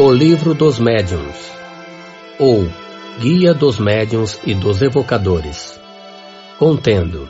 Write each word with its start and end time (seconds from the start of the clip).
O 0.00 0.12
Livro 0.12 0.54
dos 0.54 0.78
Médiuns 0.78 1.50
ou 2.38 2.68
Guia 3.20 3.52
dos 3.52 3.80
Médiuns 3.80 4.38
e 4.46 4.54
dos 4.54 4.80
Evocadores, 4.80 5.76
contendo 6.56 7.28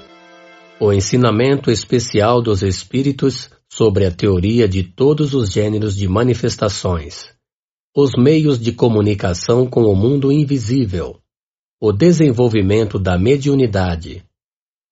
o 0.78 0.92
ensinamento 0.92 1.70
especial 1.70 2.42
dos 2.42 2.62
Espíritos 2.62 3.48
sobre 3.70 4.04
a 4.04 4.10
teoria 4.10 4.68
de 4.68 4.82
todos 4.82 5.32
os 5.32 5.50
gêneros 5.50 5.96
de 5.96 6.06
manifestações, 6.06 7.30
os 7.96 8.10
meios 8.18 8.60
de 8.60 8.72
comunicação 8.72 9.64
com 9.66 9.84
o 9.84 9.96
mundo 9.96 10.30
invisível, 10.30 11.18
o 11.80 11.90
desenvolvimento 11.90 12.98
da 12.98 13.16
mediunidade, 13.18 14.22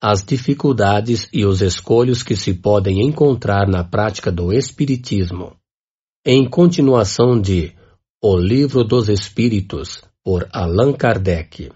as 0.02 0.24
dificuldades 0.24 1.28
e 1.30 1.44
os 1.44 1.60
escolhos 1.60 2.22
que 2.22 2.38
se 2.38 2.54
podem 2.54 3.02
encontrar 3.02 3.68
na 3.68 3.84
prática 3.84 4.32
do 4.32 4.50
Espiritismo. 4.50 5.54
Em 6.28 6.50
continuação 6.50 7.40
de 7.40 7.72
O 8.20 8.36
Livro 8.36 8.82
dos 8.82 9.08
Espíritos, 9.08 10.02
por 10.24 10.48
Allan 10.52 10.92
Kardec. 10.92 11.70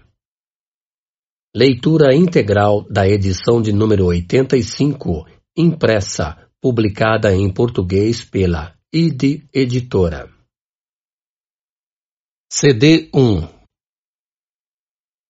Leitura 1.55 2.13
integral 2.13 2.83
da 2.83 3.07
edição 3.07 3.61
de 3.61 3.71
número 3.71 4.07
85, 4.07 5.25
impressa, 5.55 6.51
publicada 6.59 7.33
em 7.33 7.49
português 7.49 8.25
pela 8.25 8.77
ID 8.93 9.47
Editora. 9.53 10.29
CD 12.51 13.09
1 13.15 13.47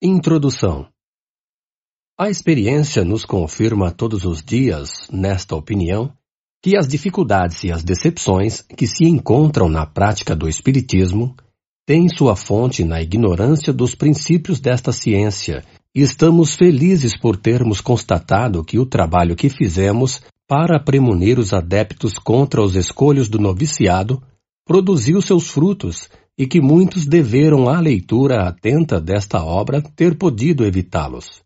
Introdução 0.02 0.92
A 2.18 2.28
experiência 2.28 3.06
nos 3.06 3.24
confirma 3.24 3.92
todos 3.92 4.26
os 4.26 4.42
dias, 4.42 5.08
nesta 5.12 5.56
opinião, 5.56 6.12
que 6.62 6.78
as 6.78 6.88
dificuldades 6.88 7.64
e 7.64 7.72
as 7.72 7.84
decepções 7.84 8.62
que 8.62 8.86
se 8.86 9.06
encontram 9.06 9.68
na 9.68 9.86
prática 9.86 10.36
do 10.36 10.48
Espiritismo 10.48 11.36
têm 11.88 12.08
sua 12.08 12.36
fonte 12.36 12.84
na 12.84 13.02
ignorância 13.02 13.74
dos 13.74 13.96
princípios 13.96 14.60
desta 14.60 14.92
ciência 14.92 15.64
e 15.94 16.02
estamos 16.02 16.56
felizes 16.56 17.18
por 17.18 17.36
termos 17.36 17.82
constatado 17.82 18.64
que 18.64 18.78
o 18.78 18.86
trabalho 18.86 19.36
que 19.36 19.50
fizemos 19.50 20.22
para 20.48 20.80
premunir 20.80 21.40
os 21.40 21.54
adeptos 21.54 22.20
contra 22.20 22.62
os 22.62 22.76
escolhos 22.76 23.28
do 23.28 23.40
noviciado 23.40 24.22
produziu 24.66 25.22
seus 25.22 25.50
frutos 25.50 26.10
e 26.38 26.46
que 26.46 26.62
muitos 26.62 27.06
deveram 27.06 27.68
à 27.68 27.80
leitura 27.80 28.48
atenta 28.48 29.02
desta 29.02 29.44
obra 29.44 29.82
ter 29.82 30.18
podido 30.18 30.66
evitá-los. 30.66 31.42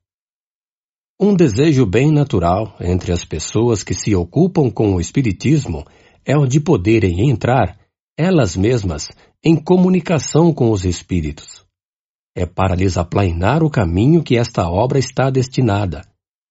Um 1.18 1.34
desejo 1.34 1.86
bem 1.86 2.12
natural 2.12 2.76
entre 2.78 3.14
as 3.14 3.24
pessoas 3.24 3.84
que 3.84 3.94
se 3.94 4.14
ocupam 4.14 4.70
com 4.70 4.94
o 4.94 5.00
Espiritismo 5.00 5.86
é 6.26 6.38
o 6.38 6.46
de 6.46 6.60
poderem 6.60 7.30
entrar, 7.30 7.80
elas 8.18 8.58
mesmas, 8.58 9.08
em 9.42 9.56
comunicação 9.56 10.54
com 10.54 10.72
os 10.72 10.84
Espíritos. 10.84 11.66
É 12.36 12.46
para 12.46 12.76
lhes 12.76 12.98
aplainar 12.98 13.64
o 13.64 13.70
caminho 13.70 14.22
que 14.22 14.36
esta 14.36 14.70
obra 14.70 15.00
está 15.00 15.30
destinada, 15.30 16.02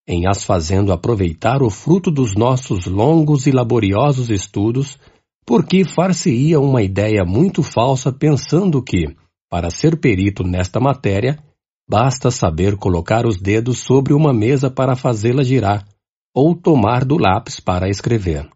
em 0.09 0.27
as 0.27 0.45
fazendo 0.45 0.93
aproveitar 0.93 1.63
o 1.63 1.69
fruto 1.69 2.11
dos 2.11 2.35
nossos 2.35 2.87
longos 2.87 3.47
e 3.47 3.51
laboriosos 3.51 4.31
estudos, 4.31 4.99
porque 5.45 5.85
far-se-ia 5.85 6.59
uma 6.59 6.83
ideia 6.83 7.23
muito 7.27 7.63
falsa 7.63 8.11
pensando 8.11 8.83
que, 8.83 9.15
para 9.51 9.69
ser 9.69 10.01
perito 10.01 10.43
nesta 10.43 10.81
matéria, 10.81 11.39
Basta 11.89 12.31
saber 12.31 12.77
colocar 12.77 13.27
os 13.27 13.41
dedos 13.41 13.79
sobre 13.79 14.15
uma 14.15 14.33
mesa 14.33 14.71
para 14.71 14.97
fazê-la 14.97 15.43
girar, 15.43 15.87
ou 16.35 16.55
tomar 16.55 17.05
do 17.05 17.17
lápis 17.17 17.61
para 17.61 17.89
escrever. 17.89 18.49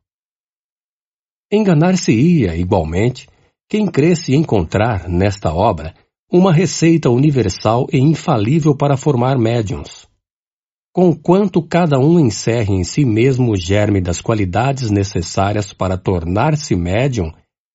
Enganar-se-ia, 1.53 2.57
igualmente, 2.57 3.29
quem 3.69 3.87
cresce 3.87 4.35
encontrar, 4.35 5.09
nesta 5.09 5.53
obra, 5.53 5.95
uma 6.31 6.53
receita 6.53 7.11
universal 7.11 7.87
e 7.93 7.99
infalível 7.99 8.77
para 8.77 8.97
formar 8.97 9.39
médiums. 9.39 10.07
Conquanto 10.93 11.63
cada 11.63 11.99
um 11.99 12.19
encerre 12.19 12.75
em 12.75 12.83
si 12.83 13.05
mesmo 13.05 13.53
o 13.53 13.57
germe 13.57 14.01
das 14.01 14.21
qualidades 14.21 14.91
necessárias 14.91 15.73
para 15.73 15.97
tornar-se 15.97 16.75
médium, 16.75 17.31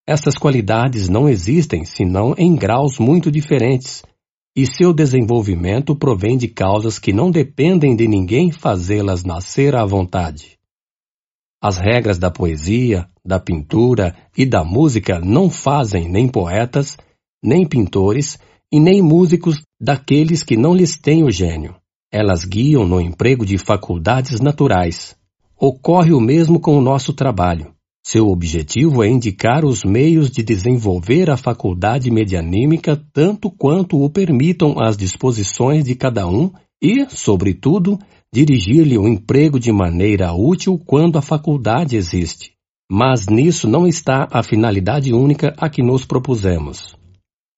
essas 0.05 0.35
qualidades 0.35 1.07
não 1.07 1.29
existem 1.29 1.85
senão 1.85 2.35
em 2.37 2.55
graus 2.55 2.99
muito 2.99 3.31
diferentes, 3.31 4.03
e 4.55 4.65
seu 4.67 4.93
desenvolvimento 4.93 5.95
provém 5.95 6.37
de 6.37 6.47
causas 6.47 6.99
que 6.99 7.11
não 7.11 7.31
dependem 7.31 7.95
de 7.95 8.07
ninguém 8.07 8.51
fazê-las 8.51 9.23
nascer 9.23 9.75
à 9.75 9.83
vontade. 9.83 10.59
As 11.61 11.77
regras 11.77 12.17
da 12.19 12.29
poesia, 12.29 13.07
da 13.25 13.39
pintura 13.39 14.15
e 14.37 14.45
da 14.45 14.63
música 14.63 15.19
não 15.19 15.49
fazem 15.49 16.09
nem 16.09 16.27
poetas, 16.27 16.97
nem 17.41 17.67
pintores 17.67 18.37
e 18.71 18.79
nem 18.79 19.01
músicos 19.01 19.61
daqueles 19.79 20.43
que 20.43 20.57
não 20.57 20.75
lhes 20.75 20.97
têm 20.97 21.23
o 21.23 21.31
gênio. 21.31 21.75
Elas 22.11 22.45
guiam 22.45 22.85
no 22.85 23.01
emprego 23.01 23.45
de 23.45 23.57
faculdades 23.57 24.39
naturais. 24.39 25.15
Ocorre 25.57 26.13
o 26.13 26.19
mesmo 26.19 26.59
com 26.59 26.77
o 26.77 26.81
nosso 26.81 27.13
trabalho. 27.13 27.72
Seu 28.05 28.27
objetivo 28.27 29.01
é 29.01 29.07
indicar 29.07 29.63
os 29.63 29.83
meios 29.85 30.29
de 30.29 30.43
desenvolver 30.43 31.29
a 31.29 31.37
faculdade 31.37 32.11
medianímica 32.11 33.01
tanto 33.13 33.49
quanto 33.49 34.03
o 34.03 34.09
permitam 34.09 34.75
as 34.77 34.97
disposições 34.97 35.85
de 35.85 35.95
cada 35.95 36.27
um 36.27 36.51
e, 36.81 37.07
sobretudo, 37.09 37.97
dirigir-lhe 38.31 38.97
o 38.97 39.07
emprego 39.07 39.57
de 39.57 39.71
maneira 39.71 40.33
útil 40.33 40.77
quando 40.85 41.17
a 41.17 41.21
faculdade 41.21 41.95
existe. 41.95 42.51
Mas 42.91 43.27
nisso 43.27 43.69
não 43.69 43.87
está 43.87 44.27
a 44.29 44.43
finalidade 44.43 45.13
única 45.13 45.55
a 45.57 45.69
que 45.69 45.81
nos 45.81 46.03
propusemos. 46.05 46.97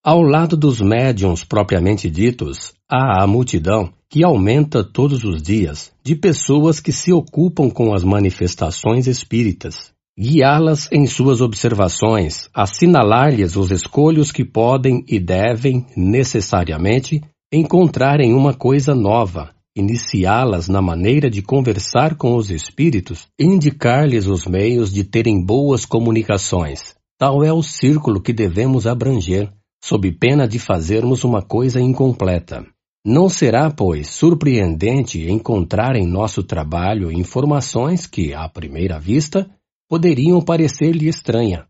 Ao 0.03 0.21
lado 0.21 0.55
dos 0.55 0.79
médiums 0.79 1.43
propriamente 1.43 2.07
ditos, 2.07 2.75
há 2.87 3.23
a 3.23 3.25
multidão 3.25 3.91
que 4.07 4.23
aumenta 4.23 4.83
todos 4.83 5.23
os 5.23 5.41
dias 5.41 5.91
de 6.03 6.15
pessoas 6.15 6.79
que 6.79 6.91
se 6.91 7.11
ocupam 7.11 7.71
com 7.71 7.91
as 7.91 8.03
manifestações 8.03 9.07
espíritas, 9.07 9.94
guiá-las 10.17 10.89
em 10.91 11.05
suas 11.05 11.41
observações, 11.41 12.49
assinalar-lhes 12.53 13.57
os 13.57 13.69
escolhos 13.69 14.31
que 14.31 14.45
podem 14.45 15.03
e 15.07 15.19
devem, 15.19 15.85
necessariamente, 15.95 17.21
encontrar 17.51 18.21
em 18.21 18.33
uma 18.33 18.53
coisa 18.53 18.95
nova, 18.95 19.53
iniciá-las 19.75 20.69
na 20.69 20.81
maneira 20.81 21.29
de 21.29 21.41
conversar 21.41 22.15
com 22.15 22.35
os 22.35 22.49
espíritos, 22.49 23.27
indicar-lhes 23.37 24.25
os 24.25 24.47
meios 24.47 24.91
de 24.91 25.03
terem 25.03 25.43
boas 25.43 25.85
comunicações. 25.85 26.95
Tal 27.19 27.43
é 27.43 27.51
o 27.51 27.61
círculo 27.61 28.21
que 28.21 28.31
devemos 28.31 28.87
abranger, 28.87 29.51
sob 29.83 30.11
pena 30.13 30.47
de 30.47 30.59
fazermos 30.59 31.25
uma 31.25 31.41
coisa 31.41 31.81
incompleta. 31.81 32.65
Não 33.05 33.29
será, 33.29 33.69
pois, 33.69 34.07
surpreendente 34.07 35.29
encontrar 35.29 35.95
em 35.95 36.07
nosso 36.07 36.41
trabalho 36.41 37.11
informações 37.11 38.07
que, 38.07 38.33
à 38.33 38.49
primeira 38.49 38.99
vista, 38.99 39.47
poderiam 39.87 40.41
parecer-lhe 40.41 41.07
estranha. 41.07 41.67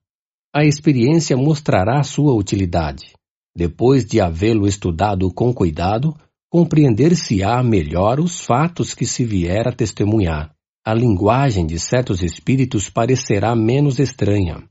A 0.54 0.64
experiência 0.64 1.36
mostrará 1.36 2.02
sua 2.04 2.34
utilidade. 2.34 3.14
Depois 3.56 4.06
de 4.06 4.22
havê-lo 4.22 4.68
estudado 4.68 5.32
com 5.34 5.54
cuidado, 5.54 6.16
compreender-se-á 6.50 7.62
melhor 7.62 8.20
os 8.20 8.40
fatos 8.40 8.94
que 8.94 9.06
se 9.06 9.26
vier 9.26 9.68
a 9.68 9.72
testemunhar. 9.72 10.54
A 10.86 10.94
linguagem 10.94 11.66
de 11.66 11.80
certos 11.80 12.22
espíritos 12.22 12.90
parecerá 12.90 13.56
menos 13.56 14.00
estranha. 14.00 14.64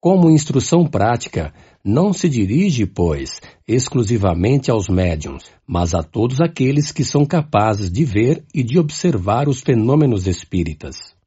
Como 0.00 0.30
instrução 0.30 0.86
prática, 0.86 1.52
não 1.84 2.12
se 2.12 2.28
dirige, 2.28 2.86
pois, 2.86 3.40
exclusivamente 3.68 4.70
aos 4.70 4.88
médiums, 4.88 5.44
mas 5.66 5.94
a 5.94 6.02
todos 6.02 6.40
aqueles 6.40 6.90
que 6.90 7.04
são 7.04 7.26
capazes 7.26 7.90
de 7.90 8.04
ver 8.04 8.42
e 8.54 8.62
de 8.62 8.78
observar 8.78 9.48
os 9.48 9.60
fenômenos 9.60 10.26
espíritas. 10.26 11.19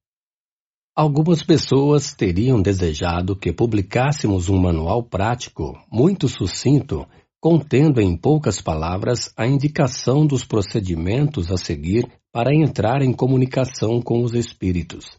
Algumas 0.95 1.41
pessoas 1.41 2.13
teriam 2.13 2.61
desejado 2.61 3.35
que 3.35 3.51
publicássemos 3.51 4.47
um 4.47 4.59
manual 4.59 5.01
prático, 5.01 5.75
muito 5.91 6.27
sucinto, 6.27 7.07
contendo 7.41 7.99
em 7.99 8.15
poucas 8.15 8.61
palavras 8.61 9.33
a 9.35 9.47
indicação 9.47 10.23
dos 10.23 10.45
procedimentos 10.45 11.51
a 11.51 11.57
seguir 11.57 12.07
para 12.31 12.53
entrar 12.53 13.01
em 13.01 13.11
comunicação 13.11 14.03
com 14.03 14.21
os 14.23 14.35
espíritos. 14.35 15.17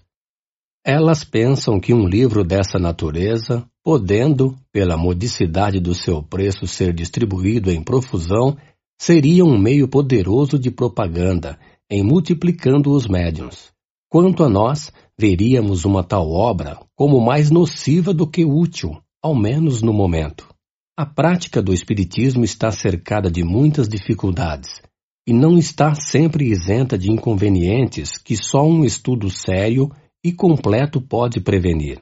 Elas 0.86 1.24
pensam 1.24 1.80
que 1.80 1.92
um 1.92 2.06
livro 2.06 2.44
dessa 2.44 2.78
natureza, 2.78 3.66
podendo, 3.82 4.54
pela 4.70 4.96
modicidade 4.96 5.80
do 5.80 5.92
seu 5.92 6.22
preço, 6.22 6.68
ser 6.68 6.94
distribuído 6.94 7.72
em 7.72 7.82
profusão, 7.82 8.56
seria 8.96 9.44
um 9.44 9.58
meio 9.58 9.88
poderoso 9.88 10.56
de 10.56 10.70
propaganda, 10.70 11.58
em 11.90 12.00
multiplicando 12.00 12.92
os 12.92 13.08
médiums. 13.08 13.72
Quanto 14.08 14.44
a 14.44 14.48
nós, 14.48 14.92
veríamos 15.18 15.84
uma 15.84 16.02
tal 16.02 16.30
obra 16.30 16.78
como 16.96 17.20
mais 17.20 17.50
nociva 17.50 18.12
do 18.12 18.26
que 18.26 18.44
útil, 18.44 19.00
ao 19.22 19.34
menos 19.34 19.82
no 19.82 19.92
momento. 19.92 20.48
A 20.96 21.04
prática 21.04 21.60
do 21.62 21.72
Espiritismo 21.72 22.44
está 22.44 22.70
cercada 22.70 23.30
de 23.30 23.42
muitas 23.42 23.88
dificuldades 23.88 24.80
e 25.26 25.32
não 25.32 25.58
está 25.58 25.94
sempre 25.94 26.50
isenta 26.50 26.98
de 26.98 27.10
inconvenientes 27.10 28.18
que 28.18 28.36
só 28.36 28.64
um 28.64 28.84
estudo 28.84 29.30
sério 29.30 29.90
e 30.24 30.32
completo 30.32 31.00
pode 31.00 31.40
prevenir. 31.40 32.00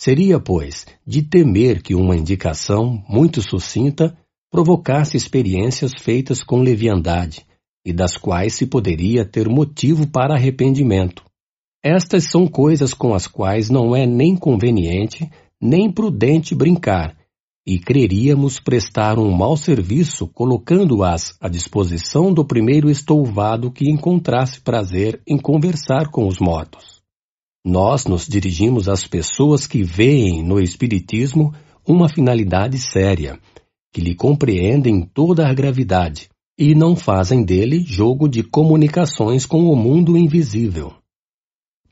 Seria, 0.00 0.40
pois, 0.40 0.86
de 1.06 1.22
temer 1.22 1.82
que 1.82 1.94
uma 1.94 2.16
indicação 2.16 3.02
muito 3.08 3.40
sucinta 3.40 4.16
provocasse 4.50 5.16
experiências 5.16 5.92
feitas 6.00 6.42
com 6.42 6.60
leviandade 6.60 7.46
e 7.86 7.92
das 7.92 8.16
quais 8.16 8.54
se 8.54 8.66
poderia 8.66 9.24
ter 9.24 9.48
motivo 9.48 10.06
para 10.06 10.34
arrependimento. 10.34 11.24
Estas 11.86 12.30
são 12.30 12.46
coisas 12.46 12.94
com 12.94 13.12
as 13.12 13.26
quais 13.26 13.68
não 13.68 13.94
é 13.94 14.06
nem 14.06 14.34
conveniente 14.34 15.28
nem 15.60 15.90
prudente 15.92 16.54
brincar, 16.54 17.14
e 17.66 17.78
creríamos 17.78 18.58
prestar 18.58 19.18
um 19.18 19.30
mau 19.30 19.56
serviço 19.56 20.26
colocando-as 20.26 21.36
à 21.40 21.48
disposição 21.48 22.32
do 22.32 22.44
primeiro 22.44 22.90
estouvado 22.90 23.70
que 23.70 23.90
encontrasse 23.90 24.60
prazer 24.60 25.20
em 25.26 25.38
conversar 25.38 26.10
com 26.10 26.26
os 26.26 26.38
mortos. 26.38 27.02
Nós 27.64 28.06
nos 28.06 28.26
dirigimos 28.26 28.88
às 28.88 29.06
pessoas 29.06 29.66
que 29.66 29.82
veem 29.82 30.42
no 30.42 30.60
Espiritismo 30.60 31.54
uma 31.86 32.08
finalidade 32.08 32.78
séria, 32.78 33.38
que 33.92 34.00
lhe 34.00 34.14
compreendem 34.14 35.02
toda 35.02 35.46
a 35.48 35.54
gravidade 35.54 36.28
e 36.58 36.74
não 36.74 36.94
fazem 36.96 37.42
dele 37.42 37.80
jogo 37.80 38.28
de 38.28 38.42
comunicações 38.42 39.46
com 39.46 39.64
o 39.64 39.76
mundo 39.76 40.16
invisível. 40.16 40.92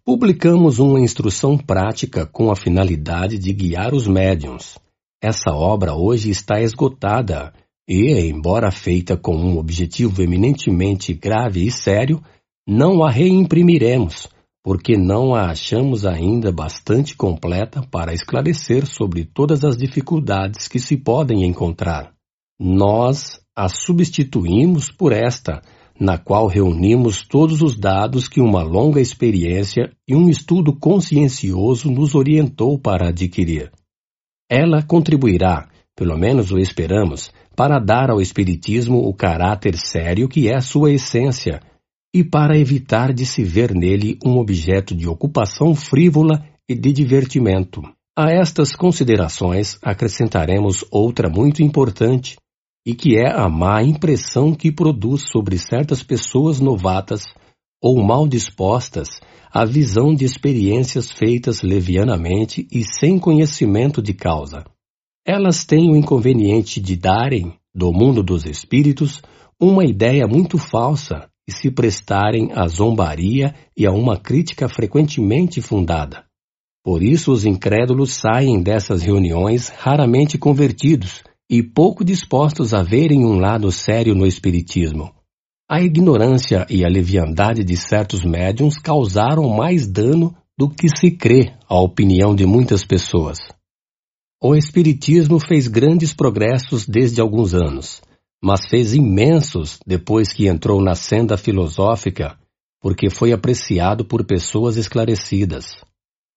Publicamos 0.05 0.81
uma 0.81 0.99
instrução 0.99 1.57
prática 1.57 2.27
com 2.27 2.51
a 2.51 2.57
finalidade 2.57 3.39
de 3.39 3.53
guiar 3.53 3.95
os 3.95 4.05
médiums. 4.09 4.77
Essa 5.23 5.53
obra 5.53 5.95
hoje 5.95 6.29
está 6.29 6.61
esgotada 6.61 7.53
e, 7.89 8.11
embora 8.29 8.73
feita 8.73 9.17
com 9.17 9.37
um 9.37 9.59
objetivo 9.59 10.21
eminentemente 10.21 11.15
grave 11.15 11.65
e 11.65 11.71
sério, 11.71 12.21
não 12.67 13.05
a 13.05 13.11
reimprimiremos, 13.13 14.29
porque 14.65 14.97
não 14.97 15.37
a 15.37 15.51
achamos 15.53 16.05
ainda 16.05 16.51
bastante 16.51 17.15
completa 17.15 17.81
para 17.89 18.13
esclarecer 18.13 18.85
sobre 18.87 19.25
todas 19.25 19.63
as 19.63 19.77
dificuldades 19.77 20.67
que 20.67 20.81
se 20.81 20.97
podem 20.97 21.45
encontrar. 21.45 22.13
Nós 22.59 23.41
a 23.55 23.69
substituímos 23.69 24.91
por 24.91 25.13
esta, 25.13 25.63
na 26.03 26.19
qual 26.19 26.49
reunimos 26.49 27.25
todos 27.25 27.63
os 27.63 27.77
dados 27.79 28.27
que 28.27 28.41
uma 28.41 28.61
longa 28.61 29.01
experiência 29.01 29.93
e 30.07 30.17
um 30.17 30.29
estudo 30.29 30.75
consciencioso 30.75 31.89
nos 31.93 32.17
orientou 32.17 32.77
para 32.77 33.11
adquirir. 33.11 33.71
Ela 34.51 34.83
contribuirá, 34.83 35.69
pelo 35.95 36.19
menos 36.19 36.51
o 36.51 36.59
esperamos, 36.59 37.31
para 37.55 37.79
dar 37.79 38.11
ao 38.11 38.21
Espiritismo 38.21 38.99
o 38.99 39.15
caráter 39.15 39.77
sério 39.77 40.29
que 40.29 40.49
é 40.49 40.61
sua 40.61 40.91
essência 40.91 41.61
e 42.13 42.25
para 42.25 42.59
evitar 42.59 43.13
de 43.13 43.25
se 43.25 43.45
ver 43.45 43.73
nele 43.73 44.19
um 44.27 44.39
objeto 44.39 44.97
de 44.97 45.07
ocupação 45.07 45.73
frívola 45.73 46.45
e 46.69 46.75
de 46.75 46.93
divertimento. 46.93 47.81
A 48.19 48.33
estas 48.33 48.75
considerações 48.75 49.79
acrescentaremos 49.81 50.85
outra 50.91 51.31
muito 51.31 51.63
importante, 51.63 52.37
e 52.85 52.95
que 52.95 53.17
é 53.17 53.31
a 53.31 53.49
má 53.49 53.83
impressão 53.83 54.55
que 54.55 54.73
produz 54.73 55.29
sobre 55.31 55.57
certas 55.59 56.03
pessoas 56.03 56.61
novatas 56.61 57.23
ou 57.81 58.03
mal 58.03 58.29
dispostas 58.29 59.21
a 59.53 59.65
visão 59.65 60.15
de 60.15 60.25
experiências 60.25 61.11
feitas 61.11 61.63
levianamente 61.63 62.67
e 62.73 62.83
sem 62.85 63.19
conhecimento 63.19 64.01
de 64.01 64.15
causa. 64.15 64.65
Elas 65.27 65.65
têm 65.65 65.91
o 65.91 65.97
inconveniente 65.97 66.81
de 66.81 66.97
darem, 66.97 67.55
do 67.75 67.93
mundo 67.93 68.23
dos 68.23 68.45
espíritos, 68.45 69.23
uma 69.61 69.85
ideia 69.85 70.27
muito 70.27 70.59
falsa 70.59 71.29
e 71.47 71.53
se 71.53 71.71
prestarem 71.71 72.51
à 72.55 72.67
zombaria 72.67 73.55
e 73.77 73.87
a 73.87 73.93
uma 73.93 74.17
crítica 74.17 74.69
frequentemente 74.69 75.61
fundada. 75.61 76.25
Por 76.85 77.03
isso 77.03 77.31
os 77.31 77.45
incrédulos 77.45 78.15
saem 78.15 78.61
dessas 78.63 79.03
reuniões 79.03 79.69
raramente 79.69 80.37
convertidos, 80.37 81.23
e 81.53 81.63
pouco 81.63 82.03
dispostos 82.03 82.73
a 82.73 82.83
verem 82.83 83.27
um 83.27 83.39
lado 83.39 83.71
sério 83.71 84.15
no 84.15 84.27
Espiritismo. 84.27 85.15
A 85.71 85.83
ignorância 85.83 86.67
e 86.71 86.83
a 86.83 86.89
leviandade 86.89 87.63
de 87.63 87.77
certos 87.77 88.25
médiums 88.25 88.79
causaram 88.79 89.47
mais 89.51 89.87
dano 89.87 90.35
do 90.57 90.71
que 90.71 90.89
se 90.89 91.11
crê 91.11 91.53
à 91.69 91.79
opinião 91.79 92.35
de 92.35 92.47
muitas 92.47 92.87
pessoas. 92.87 93.37
O 94.43 94.57
Espiritismo 94.57 95.39
fez 95.39 95.69
grandes 95.69 96.15
progressos 96.15 96.89
desde 96.89 97.21
alguns 97.21 97.53
anos, 97.53 98.01
mas 98.43 98.67
fez 98.71 98.95
imensos 98.95 99.79
depois 99.87 100.33
que 100.33 100.49
entrou 100.49 100.83
na 100.83 100.95
senda 100.95 101.37
filosófica, 101.37 102.35
porque 102.81 103.11
foi 103.11 103.31
apreciado 103.31 104.07
por 104.07 104.25
pessoas 104.25 104.79
esclarecidas. 104.79 105.77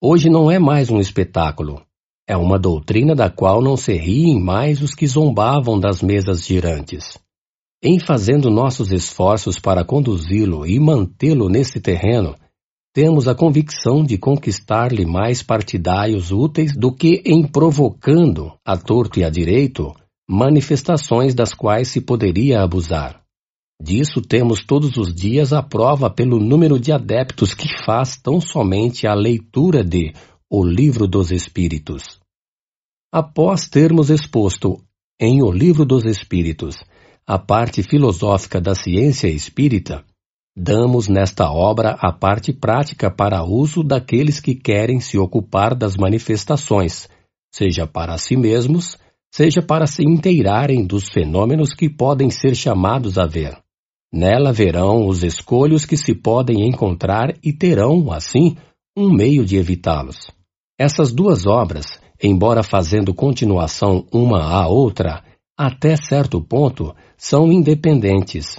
Hoje 0.02 0.30
não 0.30 0.52
é 0.52 0.60
mais 0.60 0.92
um 0.92 1.00
espetáculo, 1.00 1.82
é 2.28 2.36
uma 2.36 2.58
doutrina 2.58 3.14
da 3.14 3.30
qual 3.30 3.62
não 3.62 3.78
se 3.78 3.94
riem 3.94 4.42
mais 4.42 4.82
os 4.82 4.96
que 4.96 5.06
zombavam 5.06 5.80
das 5.80 6.02
mesas 6.02 6.46
girantes. 6.46 7.20
Em 7.84 8.00
fazendo 8.00 8.50
nossos 8.50 8.92
esforços 8.92 9.60
para 9.60 9.86
conduzi-lo 9.86 10.66
e 10.66 10.80
mantê-lo 10.80 11.50
nesse 11.50 11.80
terreno, 11.80 12.36
temos 12.94 13.28
a 13.28 13.36
convicção 13.36 14.04
de 14.04 14.18
conquistar-lhe 14.18 15.06
mais 15.06 15.44
partidários 15.44 16.32
úteis 16.32 16.76
do 16.76 16.92
que 16.92 17.22
em 17.26 17.46
provocando, 17.46 18.54
a 18.66 18.76
torto 18.78 19.20
e 19.20 19.24
a 19.24 19.30
direito, 19.30 19.94
manifestações 20.28 21.36
das 21.36 21.54
quais 21.54 21.90
se 21.90 22.02
poderia 22.02 22.62
abusar. 22.64 23.22
Disso 23.80 24.22
temos 24.22 24.64
todos 24.64 24.96
os 24.98 25.14
dias 25.14 25.52
a 25.52 25.62
prova 25.62 26.10
pelo 26.10 26.40
número 26.40 26.80
de 26.80 26.92
adeptos 26.94 27.54
que 27.54 27.68
faz 27.86 28.16
tão 28.16 28.40
somente 28.40 29.06
a 29.06 29.14
leitura 29.14 29.84
de 29.84 30.14
o 30.52 30.64
Livro 30.64 31.08
dos 31.08 31.32
Espíritos. 31.32 32.20
Após 33.12 33.68
termos 33.68 34.12
exposto 34.12 34.80
em 35.20 35.42
O 35.42 35.52
Livro 35.52 35.84
dos 35.84 36.06
Espíritos 36.06 36.76
a 37.26 37.40
parte 37.40 37.82
filosófica 37.82 38.62
da 38.62 38.76
ciência 38.76 39.28
espírita, 39.28 40.06
damos 40.56 41.08
nesta 41.08 41.52
obra 41.52 41.98
a 42.00 42.14
parte 42.14 42.54
prática 42.54 43.10
para 43.10 43.44
uso 43.44 43.84
daqueles 43.84 44.40
que 44.40 44.54
querem 44.54 45.00
se 45.00 45.18
ocupar 45.18 45.74
das 45.74 45.98
manifestações, 45.98 47.10
seja 47.52 47.88
para 47.88 48.16
si 48.20 48.38
mesmos, 48.38 49.00
seja 49.34 49.64
para 49.64 49.88
se 49.88 50.04
inteirarem 50.04 50.86
dos 50.86 51.10
fenômenos 51.10 51.74
que 51.74 51.90
podem 51.90 52.30
ser 52.30 52.54
chamados 52.54 53.18
a 53.18 53.26
ver. 53.26 53.58
Nela 54.14 54.54
verão 54.54 55.08
os 55.08 55.24
escolhos 55.24 55.86
que 55.86 55.98
se 55.98 56.14
podem 56.14 56.68
encontrar 56.68 57.34
e 57.44 57.52
terão, 57.52 58.12
assim, 58.12 58.56
um 58.98 59.12
meio 59.12 59.46
de 59.46 59.58
evitá-los. 59.58 60.32
Essas 60.80 61.12
duas 61.12 61.46
obras, 61.46 62.00
embora 62.22 62.64
fazendo 62.64 63.14
continuação 63.14 64.08
uma 64.12 64.42
à 64.42 64.68
outra, 64.68 65.24
até 65.58 65.96
certo 65.98 66.42
ponto, 66.42 66.96
são 67.18 67.52
independentes. 67.52 68.58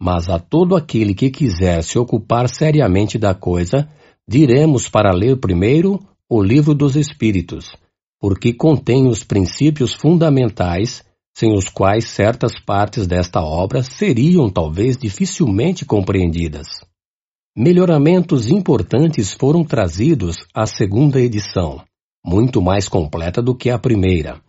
Mas 0.00 0.28
a 0.28 0.38
todo 0.38 0.76
aquele 0.76 1.14
que 1.14 1.30
quiser 1.30 1.82
se 1.82 1.98
ocupar 1.98 2.48
seriamente 2.48 3.18
da 3.18 3.34
coisa, 3.34 3.88
diremos 4.28 4.88
para 4.88 5.12
ler 5.12 5.38
primeiro 5.38 5.98
o 6.28 6.42
Livro 6.42 6.74
dos 6.74 6.96
Espíritos, 6.96 7.76
porque 8.20 8.52
contém 8.52 9.06
os 9.08 9.24
princípios 9.24 9.92
fundamentais 9.92 11.04
sem 11.36 11.52
os 11.52 11.68
quais 11.68 12.04
certas 12.08 12.52
partes 12.60 13.08
desta 13.08 13.40
obra 13.42 13.82
seriam 13.82 14.48
talvez 14.48 14.96
dificilmente 14.96 15.84
compreendidas. 15.84 16.66
Melhoramentos 17.56 18.50
importantes 18.50 19.32
foram 19.32 19.62
trazidos 19.62 20.38
à 20.52 20.66
segunda 20.66 21.20
edição, 21.20 21.80
muito 22.26 22.60
mais 22.60 22.88
completa 22.88 23.40
do 23.40 23.54
que 23.54 23.70
a 23.70 23.78
primeira. 23.78 24.40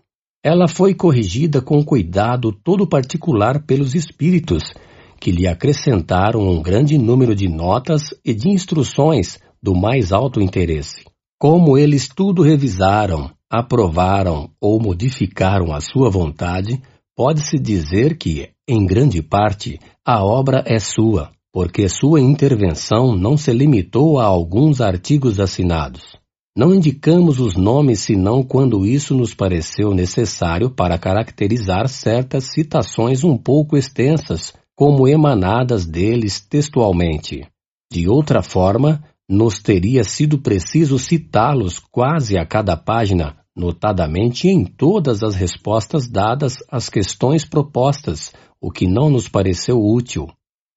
Ela 0.43 0.67
foi 0.67 0.95
corrigida 0.95 1.61
com 1.61 1.85
cuidado 1.85 2.51
todo 2.51 2.89
particular 2.89 3.63
pelos 3.63 3.93
espíritos, 3.93 4.73
que 5.19 5.29
lhe 5.29 5.47
acrescentaram 5.47 6.39
um 6.39 6.59
grande 6.63 6.97
número 6.97 7.35
de 7.35 7.47
notas 7.47 8.11
e 8.25 8.33
de 8.33 8.49
instruções 8.49 9.37
do 9.61 9.75
mais 9.75 10.11
alto 10.11 10.41
interesse. 10.41 11.05
Como 11.39 11.77
eles 11.77 12.07
tudo 12.07 12.41
revisaram, 12.41 13.29
aprovaram 13.47 14.49
ou 14.59 14.81
modificaram 14.81 15.71
à 15.71 15.79
sua 15.79 16.09
vontade, 16.09 16.81
pode-se 17.15 17.59
dizer 17.59 18.17
que, 18.17 18.49
em 18.67 18.83
grande 18.83 19.21
parte, 19.21 19.79
a 20.03 20.25
obra 20.25 20.63
é 20.65 20.79
sua, 20.79 21.34
porque 21.55 21.87
sua 21.87 22.19
intervenção 22.19 23.15
não 23.15 23.37
se 23.37 23.49
limitou 23.53 24.19
a 24.19 24.25
alguns 24.25 24.81
artigos 24.81 25.39
assinados. 25.39 26.17
Não 26.53 26.75
indicamos 26.75 27.39
os 27.39 27.55
nomes 27.55 28.01
senão 28.01 28.43
quando 28.43 28.85
isso 28.85 29.15
nos 29.15 29.33
pareceu 29.33 29.93
necessário 29.93 30.69
para 30.69 30.97
caracterizar 30.97 31.87
certas 31.87 32.51
citações 32.51 33.23
um 33.23 33.37
pouco 33.37 33.77
extensas, 33.77 34.51
como 34.75 35.07
emanadas 35.07 35.85
deles 35.85 36.41
textualmente. 36.41 37.47
De 37.89 38.09
outra 38.09 38.43
forma, 38.43 39.01
nos 39.29 39.57
teria 39.57 40.03
sido 40.03 40.37
preciso 40.37 40.99
citá-los 40.99 41.79
quase 41.79 42.37
a 42.37 42.45
cada 42.45 42.75
página, 42.75 43.37
notadamente 43.55 44.49
em 44.49 44.65
todas 44.65 45.23
as 45.23 45.35
respostas 45.35 46.05
dadas 46.05 46.55
às 46.69 46.89
questões 46.89 47.45
propostas, 47.45 48.33
o 48.59 48.69
que 48.69 48.85
não 48.85 49.09
nos 49.09 49.29
pareceu 49.29 49.81
útil. 49.81 50.27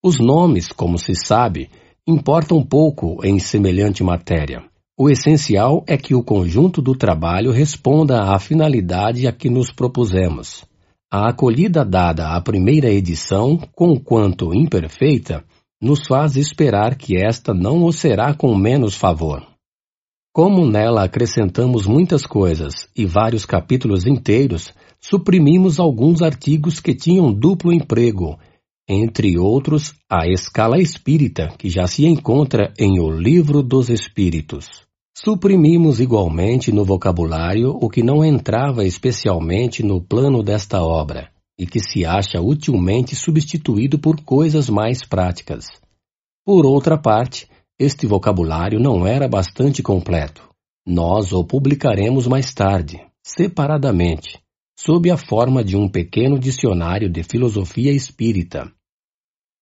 Os 0.02 0.20
nomes, 0.20 0.68
como 0.68 0.96
se 0.96 1.12
sabe, 1.14 1.68
importam 2.06 2.62
pouco 2.62 3.18
em 3.24 3.40
semelhante 3.40 4.04
matéria. 4.04 4.62
O 4.96 5.10
essencial 5.10 5.82
é 5.88 5.96
que 5.96 6.14
o 6.14 6.22
conjunto 6.22 6.80
do 6.80 6.94
trabalho 6.94 7.50
responda 7.50 8.32
à 8.32 8.38
finalidade 8.38 9.26
a 9.26 9.32
que 9.32 9.50
nos 9.50 9.72
propusemos. 9.72 10.64
A 11.10 11.30
acolhida 11.30 11.84
dada 11.84 12.36
à 12.36 12.40
primeira 12.40 12.90
edição, 12.90 13.58
conquanto 13.74 14.54
imperfeita, 14.54 15.44
nos 15.82 16.06
faz 16.06 16.36
esperar 16.36 16.94
que 16.94 17.16
esta 17.16 17.52
não 17.52 17.84
o 17.84 17.92
será 17.92 18.32
com 18.34 18.54
menos 18.54 18.94
favor. 18.94 19.46
Como 20.32 20.64
nela 20.64 21.02
acrescentamos 21.02 21.86
muitas 21.86 22.24
coisas 22.24 22.88
e 22.94 23.04
vários 23.04 23.44
capítulos 23.44 24.06
inteiros, 24.06 24.72
suprimimos 25.00 25.80
alguns 25.80 26.22
artigos 26.22 26.78
que 26.78 26.94
tinham 26.94 27.32
duplo 27.32 27.72
emprego, 27.72 28.38
entre 28.88 29.38
outros 29.38 29.94
a 30.08 30.26
escala 30.26 30.80
espírita, 30.80 31.48
que 31.58 31.68
já 31.68 31.86
se 31.86 32.06
encontra 32.06 32.72
em 32.78 32.98
O 32.98 33.10
Livro 33.10 33.62
dos 33.62 33.90
Espíritos. 33.90 34.86
Suprimimos 35.14 36.00
igualmente 36.00 36.72
no 36.72 36.84
vocabulário 36.84 37.70
o 37.70 37.90
que 37.90 38.02
não 38.02 38.24
entrava 38.24 38.84
especialmente 38.84 39.82
no 39.82 40.00
plano 40.00 40.42
desta 40.42 40.82
obra 40.82 41.28
e 41.58 41.66
que 41.66 41.80
se 41.80 42.06
acha 42.06 42.40
utilmente 42.40 43.14
substituído 43.16 43.98
por 43.98 44.22
coisas 44.22 44.70
mais 44.70 45.04
práticas. 45.04 45.66
Por 46.46 46.64
outra 46.64 46.96
parte, 46.96 47.48
este 47.78 48.06
vocabulário 48.06 48.80
não 48.80 49.06
era 49.06 49.28
bastante 49.28 49.82
completo. 49.82 50.48
Nós 50.86 51.32
o 51.32 51.44
publicaremos 51.44 52.26
mais 52.26 52.54
tarde, 52.54 53.00
separadamente, 53.22 54.38
sob 54.78 55.10
a 55.10 55.16
forma 55.16 55.62
de 55.62 55.76
um 55.76 55.88
pequeno 55.88 56.38
dicionário 56.38 57.10
de 57.10 57.22
filosofia 57.24 57.92
espírita, 57.92 58.72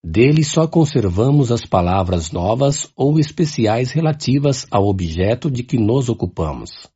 dele 0.09 0.45
só 0.45 0.69
conservamos 0.69 1.51
as 1.51 1.67
palavras 1.67 2.31
novas 2.31 2.89
ou 2.95 3.19
especiais 3.19 3.91
relativas 3.91 4.65
ao 4.71 4.87
objeto 4.87 5.51
de 5.51 5.65
que 5.65 5.77
nos 5.77 6.09
ocupamos. 6.09 6.89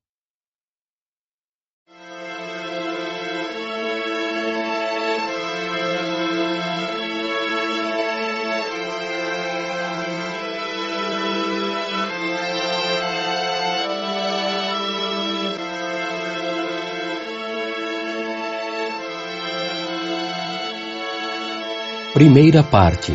Primeira 22.21 22.63
parte 22.63 23.15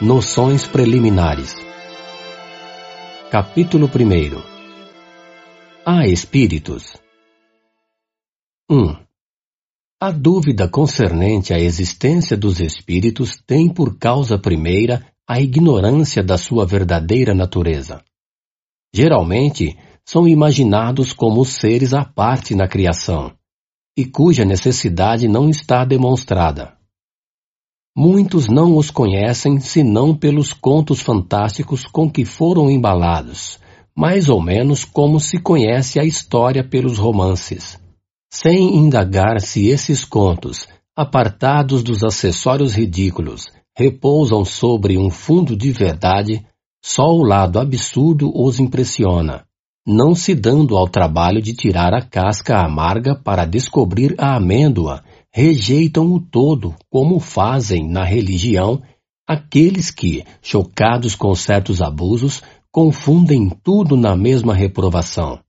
Noções 0.00 0.66
preliminares 0.66 1.54
Capítulo 3.30 3.88
1 3.88 4.42
Há 5.84 6.08
espíritos 6.08 6.96
1. 8.70 8.96
A 10.00 10.10
dúvida 10.10 10.66
concernente 10.66 11.52
à 11.52 11.60
existência 11.60 12.38
dos 12.38 12.58
espíritos 12.58 13.36
tem 13.46 13.68
por 13.68 13.98
causa 13.98 14.38
primeira 14.38 15.06
a 15.28 15.38
ignorância 15.38 16.24
da 16.24 16.38
sua 16.38 16.64
verdadeira 16.64 17.34
natureza. 17.34 18.02
Geralmente, 18.94 19.76
são 20.06 20.26
imaginados 20.26 21.12
como 21.12 21.44
seres 21.44 21.92
à 21.92 22.02
parte 22.02 22.54
na 22.54 22.66
criação, 22.66 23.30
e 23.94 24.06
cuja 24.06 24.42
necessidade 24.42 25.28
não 25.28 25.50
está 25.50 25.84
demonstrada. 25.84 26.73
Muitos 27.96 28.48
não 28.48 28.76
os 28.76 28.90
conhecem 28.90 29.60
senão 29.60 30.16
pelos 30.16 30.52
contos 30.52 31.00
fantásticos 31.00 31.86
com 31.86 32.10
que 32.10 32.24
foram 32.24 32.68
embalados, 32.68 33.60
mais 33.94 34.28
ou 34.28 34.42
menos 34.42 34.84
como 34.84 35.20
se 35.20 35.38
conhece 35.38 36.00
a 36.00 36.04
história 36.04 36.64
pelos 36.64 36.98
romances. 36.98 37.80
Sem 38.32 38.76
indagar 38.76 39.40
se 39.40 39.68
esses 39.68 40.04
contos, 40.04 40.66
apartados 40.96 41.84
dos 41.84 42.02
acessórios 42.02 42.74
ridículos, 42.74 43.46
repousam 43.78 44.44
sobre 44.44 44.98
um 44.98 45.08
fundo 45.08 45.56
de 45.56 45.70
verdade, 45.70 46.44
só 46.84 47.06
o 47.06 47.22
lado 47.22 47.60
absurdo 47.60 48.28
os 48.34 48.58
impressiona, 48.58 49.44
não 49.86 50.16
se 50.16 50.34
dando 50.34 50.76
ao 50.76 50.88
trabalho 50.88 51.40
de 51.40 51.54
tirar 51.54 51.94
a 51.94 52.02
casca 52.02 52.58
amarga 52.58 53.14
para 53.14 53.44
descobrir 53.44 54.16
a 54.18 54.34
amêndoa 54.34 55.04
rejeitam 55.34 56.12
o 56.12 56.20
todo, 56.20 56.76
como 56.88 57.18
fazem 57.18 57.90
na 57.90 58.04
religião 58.04 58.80
aqueles 59.26 59.90
que, 59.90 60.22
chocados 60.40 61.16
com 61.16 61.34
certos 61.34 61.82
abusos, 61.82 62.40
confundem 62.70 63.50
tudo 63.64 63.96
na 63.96 64.14
mesma 64.14 64.54
reprovação. 64.54 65.40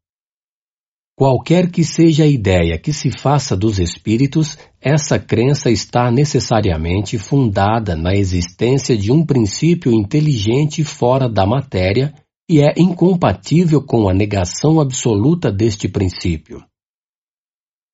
Qualquer 1.15 1.69
que 1.69 1.83
seja 1.83 2.23
a 2.23 2.27
ideia 2.27 2.79
que 2.79 2.91
se 2.91 3.11
faça 3.11 3.55
dos 3.55 3.77
espíritos, 3.77 4.57
essa 4.81 5.19
crença 5.19 5.69
está 5.69 6.09
necessariamente 6.09 7.19
fundada 7.19 7.95
na 7.95 8.15
existência 8.15 8.97
de 8.97 9.11
um 9.11 9.23
princípio 9.23 9.93
inteligente 9.93 10.83
fora 10.83 11.29
da 11.29 11.45
matéria 11.45 12.11
e 12.49 12.59
é 12.59 12.73
incompatível 12.75 13.83
com 13.83 14.09
a 14.09 14.13
negação 14.13 14.79
absoluta 14.79 15.51
deste 15.51 15.87
princípio. 15.87 16.63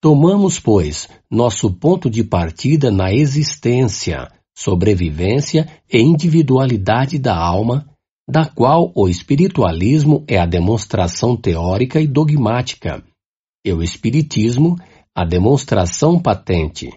Tomamos, 0.01 0.59
pois, 0.59 1.07
nosso 1.29 1.71
ponto 1.71 2.09
de 2.09 2.23
partida 2.23 2.89
na 2.89 3.13
existência, 3.13 4.27
sobrevivência 4.57 5.67
e 5.87 5.99
individualidade 5.99 7.19
da 7.19 7.37
alma, 7.37 7.87
da 8.27 8.45
qual 8.45 8.91
o 8.95 9.07
espiritualismo 9.07 10.25
é 10.27 10.39
a 10.39 10.45
demonstração 10.47 11.37
teórica 11.37 12.01
e 12.01 12.07
dogmática, 12.07 13.03
e 13.63 13.71
o 13.71 13.83
espiritismo 13.83 14.75
a 15.13 15.23
demonstração 15.23 16.19
patente. 16.19 16.89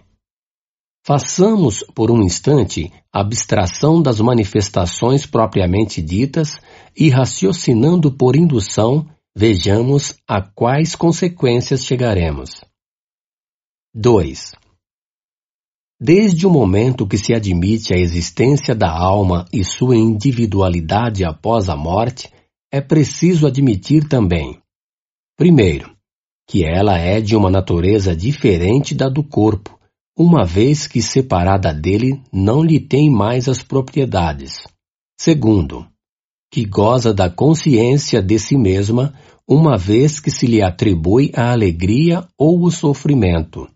Façamos, 1.07 1.85
por 1.95 2.11
um 2.11 2.23
instante, 2.23 2.91
abstração 3.13 4.01
das 4.01 4.19
manifestações 4.19 5.27
propriamente 5.27 6.01
ditas 6.01 6.59
e, 6.97 7.11
raciocinando 7.11 8.11
por 8.11 8.35
indução, 8.35 9.07
vejamos 9.37 10.15
a 10.27 10.41
quais 10.41 10.95
consequências 10.95 11.85
chegaremos. 11.85 12.65
2. 13.97 14.57
Desde 16.01 16.49
o 16.49 16.51
momento 16.51 17.07
que 17.07 17.17
se 17.17 17.33
admite 17.33 17.95
a 17.95 17.97
existência 17.97 18.75
da 18.75 18.91
alma 18.91 19.47
e 19.53 19.63
sua 19.63 19.95
individualidade 19.95 21.25
após 21.25 21.69
a 21.69 21.77
morte, 21.77 22.29
é 22.73 22.81
preciso 22.81 23.47
admitir 23.47 24.09
também: 24.09 24.59
primeiro, 25.37 25.95
que 26.45 26.65
ela 26.65 26.99
é 26.99 27.21
de 27.21 27.37
uma 27.37 27.49
natureza 27.49 28.17
diferente 28.17 28.97
da 28.97 29.09
do 29.09 29.23
corpo, 29.23 29.79
uma 30.19 30.45
vez 30.45 30.89
que 30.89 31.01
separada 31.01 31.73
dele 31.73 32.21
não 32.33 32.65
lhe 32.65 32.81
tem 32.81 33.09
mais 33.09 33.49
as 33.49 33.63
propriedades. 33.63 34.67
Segundo, 35.21 35.87
que 36.51 36.65
goza 36.65 37.15
da 37.15 37.31
consciência 37.31 38.21
de 38.21 38.41
si 38.41 38.59
mesma, 38.59 39.15
uma 39.49 39.79
vez 39.79 40.19
que 40.19 40.33
se 40.33 40.49
lhe 40.49 40.61
atribui 40.61 41.31
a 41.33 41.53
alegria 41.53 42.27
ou 42.37 42.65
o 42.65 42.73
sofrimento. 42.73 43.69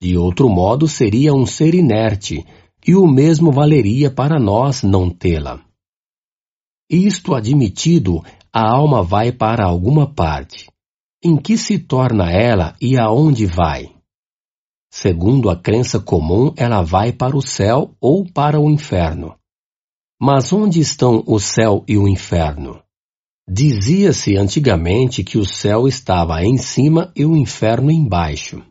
De 0.00 0.16
outro 0.16 0.48
modo, 0.48 0.86
seria 0.86 1.34
um 1.34 1.44
ser 1.44 1.74
inerte, 1.74 2.44
e 2.86 2.94
o 2.94 3.06
mesmo 3.06 3.50
valeria 3.50 4.10
para 4.10 4.38
nós 4.38 4.82
não 4.82 5.10
tê-la. 5.10 5.60
Isto 6.88 7.34
admitido, 7.34 8.22
a 8.52 8.66
alma 8.66 9.02
vai 9.02 9.30
para 9.32 9.64
alguma 9.64 10.06
parte. 10.06 10.70
Em 11.22 11.36
que 11.36 11.58
se 11.58 11.78
torna 11.78 12.30
ela 12.30 12.76
e 12.80 12.96
aonde 12.96 13.44
vai? 13.44 13.92
Segundo 14.90 15.50
a 15.50 15.56
crença 15.56 16.00
comum, 16.00 16.54
ela 16.56 16.80
vai 16.82 17.12
para 17.12 17.36
o 17.36 17.42
céu 17.42 17.94
ou 18.00 18.24
para 18.24 18.58
o 18.58 18.70
inferno. 18.70 19.34
Mas 20.20 20.52
onde 20.52 20.80
estão 20.80 21.22
o 21.26 21.38
céu 21.38 21.84
e 21.86 21.98
o 21.98 22.08
inferno? 22.08 22.82
Dizia-se 23.48 24.36
antigamente 24.36 25.22
que 25.22 25.38
o 25.38 25.44
céu 25.44 25.86
estava 25.86 26.42
em 26.42 26.56
cima 26.56 27.12
e 27.14 27.24
o 27.24 27.36
inferno 27.36 27.90
embaixo. 27.90 28.62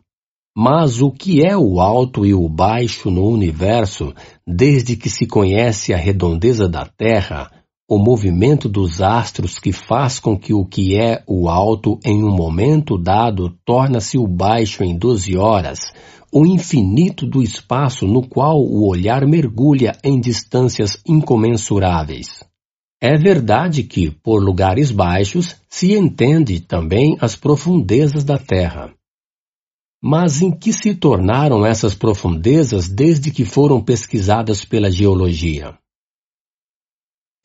Mas 0.60 1.00
o 1.00 1.12
que 1.12 1.46
é 1.46 1.56
o 1.56 1.80
alto 1.80 2.26
e 2.26 2.34
o 2.34 2.48
baixo 2.48 3.12
no 3.12 3.28
universo, 3.28 4.12
desde 4.44 4.96
que 4.96 5.08
se 5.08 5.24
conhece 5.24 5.94
a 5.94 5.96
redondeza 5.96 6.68
da 6.68 6.84
Terra, 6.84 7.48
o 7.88 7.96
movimento 7.96 8.68
dos 8.68 9.00
astros 9.00 9.60
que 9.60 9.70
faz 9.70 10.18
com 10.18 10.36
que 10.36 10.52
o 10.52 10.64
que 10.64 10.96
é 10.96 11.22
o 11.28 11.48
alto 11.48 11.96
em 12.04 12.24
um 12.24 12.34
momento 12.34 12.98
dado 12.98 13.56
torna-se 13.64 14.18
o 14.18 14.26
baixo 14.26 14.82
em 14.82 14.98
doze 14.98 15.36
horas, 15.36 15.78
o 16.32 16.44
infinito 16.44 17.24
do 17.24 17.40
espaço 17.40 18.04
no 18.04 18.26
qual 18.26 18.58
o 18.58 18.84
olhar 18.84 19.24
mergulha 19.28 19.96
em 20.02 20.18
distâncias 20.18 21.00
incomensuráveis. 21.06 22.42
É 23.00 23.16
verdade 23.16 23.84
que, 23.84 24.10
por 24.10 24.42
lugares 24.42 24.90
baixos, 24.90 25.54
se 25.70 25.96
entende 25.96 26.58
também 26.58 27.16
as 27.20 27.36
profundezas 27.36 28.24
da 28.24 28.38
Terra. 28.38 28.97
Mas 30.02 30.42
em 30.42 30.50
que 30.50 30.72
se 30.72 30.94
tornaram 30.94 31.66
essas 31.66 31.94
profundezas 31.94 32.88
desde 32.88 33.30
que 33.30 33.44
foram 33.44 33.82
pesquisadas 33.82 34.64
pela 34.64 34.90
geologia? 34.90 35.76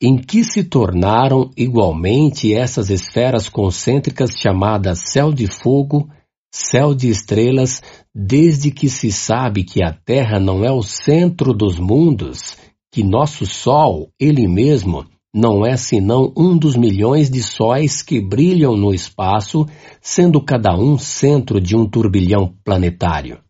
em 0.04 0.18
que 0.18 0.44
se 0.44 0.62
tornaram 0.62 1.50
igualmente 1.56 2.52
essas 2.52 2.90
esferas 2.90 3.48
concêntricas 3.48 4.32
chamadas 4.32 5.10
céu 5.10 5.32
de 5.32 5.46
fogo, 5.46 6.10
céu 6.52 6.94
de 6.94 7.08
estrelas, 7.08 7.80
desde 8.14 8.70
que 8.70 8.90
se 8.90 9.10
sabe 9.10 9.64
que 9.64 9.82
a 9.82 9.92
Terra 9.92 10.38
não 10.38 10.62
é 10.62 10.70
o 10.70 10.82
centro 10.82 11.54
dos 11.54 11.78
mundos, 11.78 12.54
que 12.92 13.02
nosso 13.02 13.46
Sol, 13.46 14.10
ele 14.20 14.46
mesmo, 14.46 15.06
não 15.34 15.66
é 15.66 15.76
senão 15.76 16.32
um 16.36 16.56
dos 16.56 16.76
milhões 16.76 17.28
de 17.28 17.42
sóis 17.42 18.02
que 18.02 18.20
brilham 18.20 18.76
no 18.76 18.94
espaço, 18.94 19.66
sendo 20.00 20.40
cada 20.40 20.78
um 20.78 20.96
centro 20.96 21.60
de 21.60 21.74
um 21.74 21.84
turbilhão 21.84 22.54
planetário. 22.62 23.40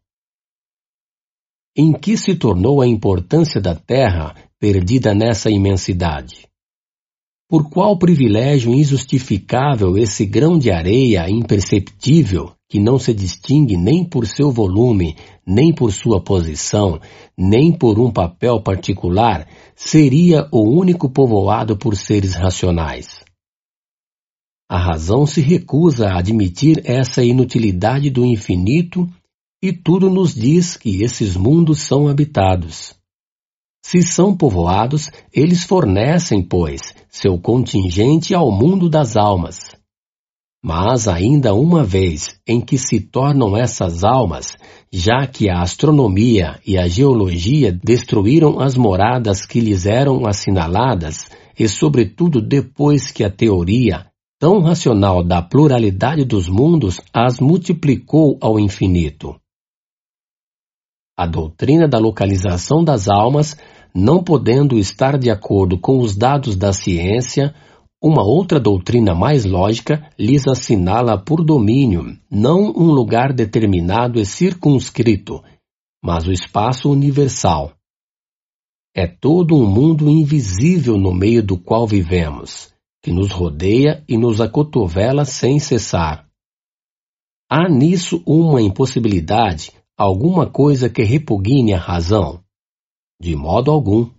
Em 1.77 1.93
que 1.93 2.17
se 2.17 2.35
tornou 2.37 2.81
a 2.81 2.87
importância 2.87 3.61
da 3.61 3.75
Terra 3.75 4.35
perdida 4.59 5.15
nessa 5.15 5.51
imensidade? 5.51 6.49
Por 7.47 7.69
qual 7.69 7.99
privilégio 7.99 8.73
injustificável 8.73 9.99
esse 9.99 10.25
grão 10.25 10.59
de 10.59 10.71
areia 10.71 11.29
imperceptível, 11.29 12.53
que 12.67 12.81
não 12.81 12.99
se 12.99 13.13
distingue 13.13 13.77
nem 13.77 14.03
por 14.05 14.27
seu 14.27 14.51
volume, 14.51 15.17
nem 15.47 15.73
por 15.73 15.93
sua 15.93 16.21
posição, 16.21 16.99
nem 17.37 17.71
por 17.71 18.01
um 18.01 18.11
papel 18.11 18.63
particular, 18.63 19.47
seria 19.75 20.49
o 20.51 20.63
único 20.63 21.09
povoado 21.09 21.77
por 21.77 21.97
seres 21.97 22.35
racionais? 22.35 23.25
A 24.69 24.79
razão 24.79 25.27
se 25.27 25.41
recusa 25.41 26.09
a 26.09 26.19
admitir 26.19 26.83
essa 26.85 27.23
inutilidade 27.23 28.11
do 28.11 28.25
infinito 28.25 29.09
e 29.63 29.73
tudo 29.73 30.11
nos 30.11 30.35
diz 30.35 30.77
que 30.77 31.03
esses 31.03 31.37
mundos 31.37 31.81
são 31.81 32.09
habitados. 32.09 32.95
Se 33.85 34.03
são 34.03 34.37
povoados, 34.37 35.11
eles 35.33 35.65
fornecem, 35.65 36.43
pois, 36.43 36.95
seu 37.09 37.39
contingente 37.39 38.35
ao 38.35 38.51
mundo 38.51 38.89
das 38.89 39.17
almas. 39.17 39.77
Mas 40.67 41.07
ainda 41.07 41.53
uma 41.53 41.85
vez 41.85 42.41
em 42.49 42.59
que 42.59 42.79
se 42.79 42.99
tornam 42.99 43.55
essas 43.55 44.03
almas, 44.03 44.57
já 44.91 45.27
que 45.27 45.51
a 45.51 45.61
astronomia 45.61 46.59
e 46.67 46.79
a 46.79 46.89
geologia 46.89 47.71
destruíram 47.71 48.59
as 48.59 48.75
moradas 48.75 49.45
que 49.45 49.61
lhes 49.61 49.85
eram 49.85 50.27
assinaladas, 50.27 51.29
e 51.59 51.69
sobretudo 51.69 52.41
depois 52.41 53.11
que 53.11 53.23
a 53.23 53.29
teoria, 53.31 54.07
tão 54.41 54.63
racional 54.63 55.23
da 55.23 55.43
pluralidade 55.43 56.25
dos 56.25 56.49
mundos, 56.49 56.99
as 57.13 57.41
multiplicou 57.41 58.39
ao 58.41 58.59
infinito. 58.59 59.37
A 61.15 61.27
doutrina 61.27 61.87
da 61.87 61.99
localização 61.99 62.83
das 62.83 63.07
almas 63.07 63.55
não 63.95 64.25
podendo 64.25 64.79
estar 64.79 65.19
de 65.19 65.31
acordo 65.31 65.79
com 65.79 65.99
os 65.99 66.17
dados 66.17 66.57
da 66.57 66.73
ciência, 66.73 67.55
uma 68.07 68.23
outra 68.23 68.61
doutrina 68.61 69.15
mais 69.15 69.47
lógica 69.47 70.13
lhes 70.19 70.47
assinala 70.47 71.17
por 71.17 71.43
domínio 71.43 72.19
não 72.31 72.65
um 72.77 72.91
lugar 72.93 73.33
determinado 73.33 74.21
e 74.21 74.27
circunscrito, 74.27 75.43
mas 76.05 76.27
o 76.27 76.31
espaço 76.31 76.91
universal. 76.91 77.73
É 78.95 79.07
todo 79.07 79.57
um 79.57 79.67
mundo 79.67 80.11
invisível 80.11 80.99
no 80.99 81.15
meio 81.15 81.43
do 81.43 81.57
qual 81.57 81.87
vivemos, 81.87 82.75
que 83.03 83.11
nos 83.11 83.33
rodeia 83.33 84.05
e 84.07 84.19
nos 84.19 84.39
acotovela 84.39 85.25
sem 85.25 85.59
cessar. 85.59 86.29
Há 87.51 87.71
nisso 87.71 88.23
uma 88.27 88.61
impossibilidade, 88.61 89.73
alguma 89.97 90.47
coisa 90.47 90.91
que 90.91 91.03
repugne 91.03 91.73
a 91.73 91.79
razão. 91.79 92.45
De 93.19 93.35
modo 93.35 93.71
algum. 93.71 94.11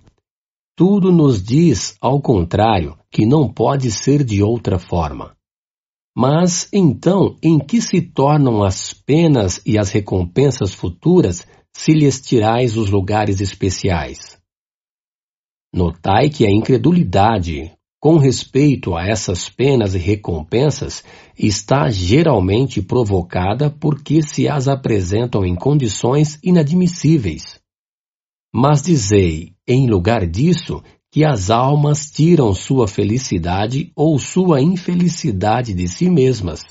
Tudo 0.75 1.11
nos 1.11 1.41
diz, 1.41 1.95
ao 2.01 2.19
contrário, 2.19 2.97
que 3.15 3.25
não 3.25 3.47
pode 3.47 3.91
ser 3.91 4.25
de 4.25 4.43
outra 4.43 4.77
forma. 4.77 5.37
Mas, 6.13 6.67
então, 6.73 7.37
em 7.41 7.57
que 7.57 7.79
se 7.79 8.01
tornam 8.01 8.61
as 8.61 8.91
penas 8.91 9.61
e 9.65 9.79
as 9.79 9.89
recompensas 9.89 10.73
futuras 10.73 11.47
se 11.71 11.93
lhes 11.93 12.19
tirais 12.19 12.75
os 12.75 12.89
lugares 12.89 13.39
especiais? 13.39 14.37
Notai 15.73 16.29
que 16.29 16.45
a 16.45 16.51
incredulidade, 16.51 17.71
com 18.01 18.17
respeito 18.17 18.93
a 18.93 19.07
essas 19.07 19.47
penas 19.47 19.95
e 19.95 19.97
recompensas, 19.97 21.01
está 21.39 21.89
geralmente 21.89 22.81
provocada 22.81 23.69
porque 23.69 24.21
se 24.21 24.49
as 24.49 24.67
apresentam 24.67 25.45
em 25.45 25.55
condições 25.55 26.37
inadmissíveis. 26.43 27.61
Mas 28.53 28.81
dizei, 28.81 29.53
em 29.65 29.87
lugar 29.87 30.27
disso, 30.27 30.83
que 31.15 31.23
as 31.23 31.49
almas 31.49 32.11
tiram 32.11 32.53
sua 32.53 32.89
felicidade 32.89 33.89
ou 33.95 34.19
sua 34.19 34.61
infelicidade 34.61 35.73
de 35.73 35.87
si 35.87 36.09
mesmas, 36.09 36.65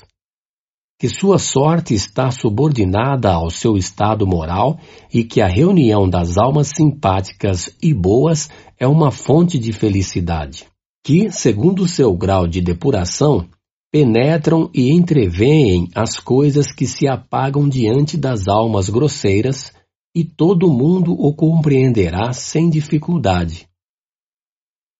que 0.99 1.09
sua 1.09 1.39
sorte 1.39 1.95
está 1.95 2.29
subordinada 2.29 3.33
ao 3.33 3.49
seu 3.49 3.75
estado 3.75 4.27
moral 4.27 4.79
e 5.11 5.23
que 5.23 5.41
a 5.41 5.47
reunião 5.47 6.07
das 6.07 6.37
almas 6.37 6.67
simpáticas 6.67 7.75
e 7.81 7.91
boas 7.91 8.47
é 8.79 8.87
uma 8.87 9.09
fonte 9.09 9.57
de 9.57 9.73
felicidade, 9.73 10.67
que, 11.03 11.31
segundo 11.31 11.87
seu 11.87 12.15
grau 12.15 12.45
de 12.45 12.61
depuração, 12.61 13.49
penetram 13.91 14.69
e 14.75 14.91
entreveem 14.91 15.89
as 15.95 16.19
coisas 16.19 16.71
que 16.71 16.85
se 16.85 17.07
apagam 17.07 17.67
diante 17.67 18.15
das 18.15 18.47
almas 18.47 18.89
grosseiras 18.89 19.73
e 20.15 20.23
todo 20.23 20.71
mundo 20.71 21.13
o 21.13 21.33
compreenderá 21.33 22.31
sem 22.31 22.69
dificuldade. 22.69 23.67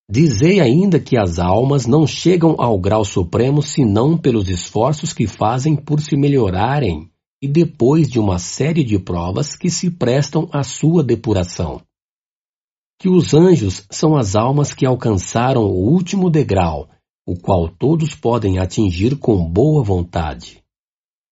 Dizei 0.10 0.60
ainda 0.60 1.00
que 1.00 1.18
as 1.18 1.40
almas 1.40 1.88
não 1.88 2.06
chegam 2.06 2.56
ao 2.60 2.80
grau 2.80 3.04
supremo 3.04 3.62
senão 3.62 4.16
pelos 4.16 4.50
esforços 4.50 5.12
que 5.12 5.26
fazem 5.26 5.76
por 5.76 6.00
se 6.00 6.16
melhorarem 6.16 7.10
e 7.42 7.48
depois 7.48 8.08
de 8.08 8.20
uma 8.20 8.38
série 8.38 8.84
de 8.84 9.00
provas 9.00 9.56
que 9.56 9.70
se 9.70 9.90
prestam 9.90 10.48
à 10.52 10.64
sua 10.64 11.04
depuração. 11.04 11.82
Que 13.00 13.10
os 13.10 13.34
anjos 13.34 13.86
são 13.90 14.16
as 14.16 14.36
almas 14.36 14.74
que 14.74 14.86
alcançaram 14.86 15.64
o 15.64 15.92
último 15.92 16.30
degrau, 16.30 16.88
o 17.28 17.36
qual 17.36 17.68
todos 17.68 18.16
podem 18.16 18.60
atingir 18.60 19.18
com 19.18 19.44
boa 19.44 19.84
vontade. 19.84 20.64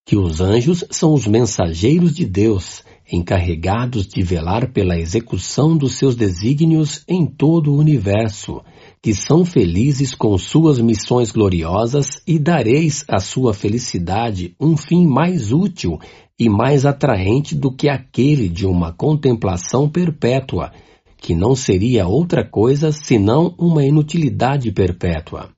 Que 0.06 0.18
os 0.18 0.42
anjos 0.42 0.84
são 0.90 1.14
os 1.14 1.28
mensageiros 1.28 2.14
de 2.14 2.26
Deus 2.26 2.84
encarregados 3.12 4.08
de 4.08 4.22
velar 4.22 4.72
pela 4.72 4.98
execução 4.98 5.76
dos 5.78 5.98
seus 5.98 6.16
desígnios 6.16 7.04
em 7.08 7.26
todo 7.26 7.72
o 7.72 7.78
universo, 7.78 8.62
que 9.02 9.14
são 9.14 9.44
felizes 9.44 10.16
com 10.16 10.38
suas 10.38 10.80
missões 10.80 11.32
gloriosas 11.32 12.22
e 12.26 12.40
dareis 12.40 13.04
à 13.08 13.20
sua 13.20 13.54
felicidade 13.54 14.56
um 14.60 14.78
fim 14.78 15.06
mais 15.06 15.52
útil 15.52 16.00
e 16.40 16.50
mais 16.50 16.86
atraente 16.86 17.56
do 17.56 17.72
que 17.72 17.90
aquele 17.90 18.50
de 18.50 18.66
uma 18.66 18.92
contemplação 18.92 19.90
perpétua, 19.90 20.72
que 21.18 21.34
não 21.34 21.56
seria 21.56 22.08
outra 22.08 22.44
coisa 22.44 22.92
senão 22.92 23.54
uma 23.58 23.84
inutilidade 23.84 24.72
perpétua. 24.72 25.50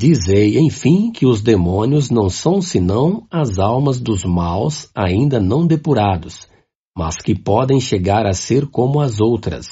Dizei, 0.00 0.58
enfim, 0.58 1.12
que 1.12 1.26
os 1.26 1.42
demônios 1.42 2.08
não 2.08 2.30
são 2.30 2.62
senão 2.62 3.26
as 3.30 3.58
almas 3.58 4.00
dos 4.00 4.24
maus 4.24 4.88
ainda 4.94 5.38
não 5.38 5.66
depurados, 5.66 6.48
mas 6.96 7.16
que 7.16 7.38
podem 7.38 7.78
chegar 7.78 8.24
a 8.24 8.32
ser 8.32 8.66
como 8.66 8.98
as 8.98 9.20
outras, 9.20 9.66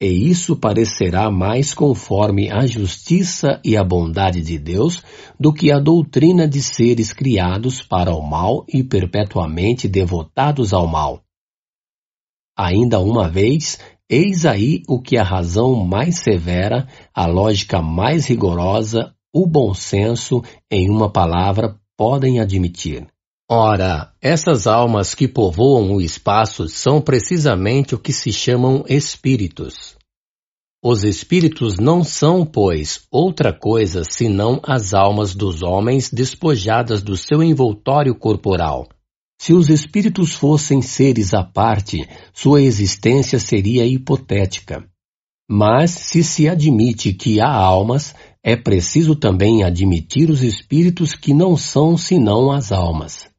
e 0.00 0.06
isso 0.06 0.54
parecerá 0.54 1.28
mais 1.28 1.74
conforme 1.74 2.52
a 2.52 2.64
justiça 2.66 3.60
e 3.64 3.76
a 3.76 3.82
bondade 3.82 4.42
de 4.42 4.60
Deus 4.60 5.02
do 5.40 5.52
que 5.52 5.72
a 5.72 5.80
doutrina 5.80 6.46
de 6.46 6.62
seres 6.62 7.12
criados 7.12 7.82
para 7.82 8.14
o 8.14 8.22
mal 8.22 8.64
e 8.72 8.84
perpetuamente 8.84 9.88
devotados 9.88 10.72
ao 10.72 10.86
mal. 10.86 11.20
Ainda 12.56 13.00
uma 13.00 13.28
vez, 13.28 13.80
eis 14.08 14.46
aí 14.46 14.84
o 14.86 15.02
que 15.02 15.16
a 15.16 15.24
razão 15.24 15.74
mais 15.74 16.20
severa, 16.20 16.86
a 17.12 17.26
lógica 17.26 17.82
mais 17.82 18.24
rigorosa, 18.24 19.12
o 19.34 19.46
bom 19.46 19.74
senso, 19.74 20.42
em 20.70 20.88
uma 20.88 21.10
palavra, 21.10 21.76
podem 21.96 22.38
admitir. 22.38 23.04
Ora, 23.50 24.12
essas 24.22 24.68
almas 24.68 25.12
que 25.14 25.26
povoam 25.26 25.92
o 25.92 26.00
espaço 26.00 26.68
são 26.68 27.00
precisamente 27.00 27.94
o 27.94 27.98
que 27.98 28.12
se 28.12 28.32
chamam 28.32 28.84
espíritos. 28.88 29.96
Os 30.82 31.02
espíritos 31.02 31.78
não 31.78 32.04
são, 32.04 32.46
pois, 32.46 33.06
outra 33.10 33.52
coisa 33.52 34.02
senão 34.08 34.60
as 34.62 34.94
almas 34.94 35.34
dos 35.34 35.62
homens 35.62 36.10
despojadas 36.10 37.02
do 37.02 37.16
seu 37.16 37.42
envoltório 37.42 38.14
corporal. 38.14 38.86
Se 39.40 39.52
os 39.52 39.68
espíritos 39.68 40.34
fossem 40.34 40.80
seres 40.80 41.34
à 41.34 41.42
parte, 41.42 42.08
sua 42.32 42.62
existência 42.62 43.40
seria 43.40 43.84
hipotética. 43.84 44.86
Mas 45.50 45.90
se 45.90 46.22
se 46.22 46.48
admite 46.48 47.12
que 47.12 47.40
há 47.40 47.50
almas, 47.50 48.14
é 48.46 48.54
preciso 48.54 49.16
também 49.16 49.64
admitir 49.64 50.28
os 50.28 50.42
espíritos 50.42 51.14
que 51.14 51.32
não 51.32 51.56
são 51.56 51.96
senão 51.96 52.52
as 52.52 52.70
almas. 52.72 53.30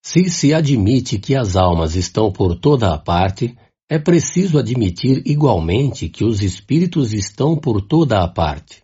Se 0.00 0.30
se 0.30 0.54
admite 0.54 1.18
que 1.18 1.34
as 1.34 1.56
almas 1.56 1.96
estão 1.96 2.30
por 2.30 2.54
toda 2.54 2.94
a 2.94 2.98
parte, 2.98 3.56
É 3.90 3.98
preciso 3.98 4.58
admitir 4.58 5.22
igualmente 5.24 6.10
que 6.10 6.22
os 6.22 6.42
espíritos 6.42 7.14
estão 7.14 7.56
por 7.56 7.80
toda 7.80 8.22
a 8.22 8.28
parte. 8.28 8.82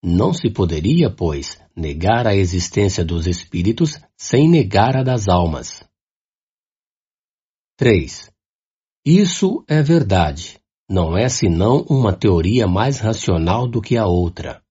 Não 0.00 0.32
se 0.32 0.48
poderia, 0.48 1.10
pois, 1.10 1.58
negar 1.74 2.24
a 2.24 2.36
existência 2.36 3.04
dos 3.04 3.26
espíritos 3.26 3.98
sem 4.16 4.48
negar 4.48 4.96
a 4.96 5.02
das 5.02 5.26
almas. 5.26 5.82
3. 7.76 8.30
Isso 9.04 9.64
é 9.66 9.82
verdade. 9.82 10.60
Não 10.88 11.18
é 11.18 11.28
senão 11.28 11.84
uma 11.90 12.12
teoria 12.12 12.68
mais 12.68 13.00
racional 13.00 13.66
do 13.66 13.82
que 13.82 13.96
a 13.96 14.06
outra. 14.06 14.63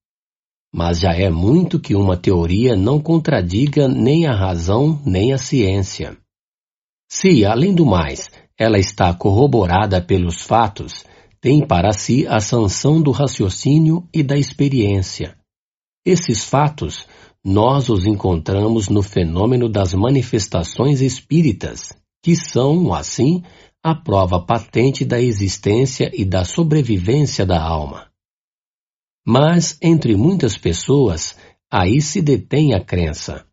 Mas 0.73 0.99
já 0.99 1.13
é 1.13 1.29
muito 1.29 1.79
que 1.79 1.93
uma 1.93 2.17
teoria 2.17 2.75
não 2.75 2.99
contradiga 2.99 3.87
nem 3.87 4.25
a 4.25 4.35
razão 4.35 4.99
nem 5.05 5.31
a 5.31 5.37
ciência. 5.37 6.17
Se, 7.07 7.45
além 7.45 7.75
do 7.75 7.85
mais, 7.85 8.31
ela 8.57 8.79
está 8.79 9.13
corroborada 9.13 10.01
pelos 10.01 10.41
fatos, 10.41 11.05
tem 11.39 11.65
para 11.65 11.93
si 11.93 12.25
a 12.25 12.39
sanção 12.39 13.01
do 13.01 13.11
raciocínio 13.11 14.07
e 14.11 14.23
da 14.23 14.35
experiência. 14.35 15.37
Esses 16.05 16.43
fatos 16.43 17.05
nós 17.45 17.89
os 17.89 18.05
encontramos 18.05 18.87
no 18.87 19.03
fenômeno 19.03 19.69
das 19.69 19.93
manifestações 19.93 21.01
espíritas, 21.01 21.93
que 22.23 22.35
são, 22.35 22.93
assim, 22.93 23.43
a 23.83 23.93
prova 23.93 24.39
patente 24.39 25.03
da 25.03 25.21
existência 25.21 26.09
e 26.13 26.23
da 26.23 26.45
sobrevivência 26.45 27.45
da 27.45 27.61
alma. 27.61 28.12
Mas, 29.25 29.77
entre 29.81 30.15
muitas 30.15 30.57
pessoas, 30.57 31.37
aí 31.71 32.01
se 32.01 32.21
detém 32.21 32.73
a 32.73 32.83
crença. 32.83 33.45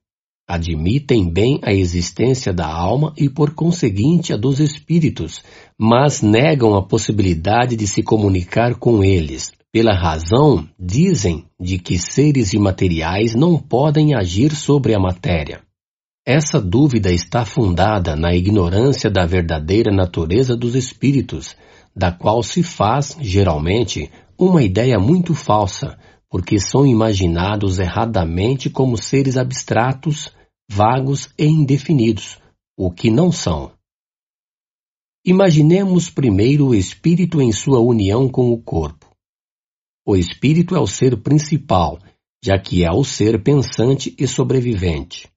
Admitem 0.49 1.31
bem 1.33 1.61
a 1.63 1.73
existência 1.73 2.53
da 2.53 2.67
alma 2.67 3.15
e, 3.17 3.29
por 3.29 3.55
conseguinte, 3.55 4.33
a 4.33 4.37
dos 4.37 4.59
espíritos, 4.59 5.45
mas 5.79 6.23
negam 6.23 6.75
a 6.75 6.83
possibilidade 6.83 7.77
de 7.77 7.87
se 7.87 8.03
comunicar 8.03 8.75
com 8.75 9.05
eles, 9.05 9.53
pela 9.73 9.95
razão, 9.95 10.69
dizem, 10.77 11.45
de 11.61 11.79
que 11.79 11.97
seres 11.97 12.53
imateriais 12.53 13.37
não 13.37 13.57
podem 13.57 14.13
agir 14.13 14.53
sobre 14.53 14.93
a 14.93 14.99
matéria. 14.99 15.63
Essa 16.27 16.61
dúvida 16.61 17.13
está 17.13 17.45
fundada 17.45 18.17
na 18.17 18.35
ignorância 18.35 19.09
da 19.09 19.25
verdadeira 19.25 19.95
natureza 19.95 20.57
dos 20.57 20.75
espíritos, 20.75 21.57
da 21.95 22.11
qual 22.11 22.43
se 22.43 22.65
faz, 22.65 23.17
geralmente, 23.21 24.11
uma 24.41 24.63
ideia 24.63 24.99
muito 24.99 25.35
falsa, 25.35 25.99
porque 26.31 26.59
são 26.59 26.87
imaginados 26.87 27.79
erradamente 27.79 28.71
como 28.71 28.97
seres 28.97 29.37
abstratos, 29.37 30.33
vagos 30.71 31.29
e 31.39 31.45
indefinidos, 31.45 32.39
o 32.75 32.91
que 32.91 33.11
não 33.11 33.31
são. 33.31 33.71
Imaginemos 35.27 36.09
primeiro 36.09 36.69
o 36.69 36.75
espírito 36.75 37.43
em 37.43 37.53
sua 37.53 37.81
união 37.81 38.31
com 38.31 38.51
o 38.51 38.57
corpo. 38.57 39.11
O 40.07 40.17
espírito 40.17 40.75
é 40.75 40.81
o 40.81 40.87
ser 40.87 41.21
principal, 41.21 41.99
já 42.43 42.59
que 42.59 42.83
é 42.83 42.91
o 42.91 43.05
ser 43.05 43.43
pensante 43.43 44.15
e 44.19 44.27
sobrevivente. 44.27 45.29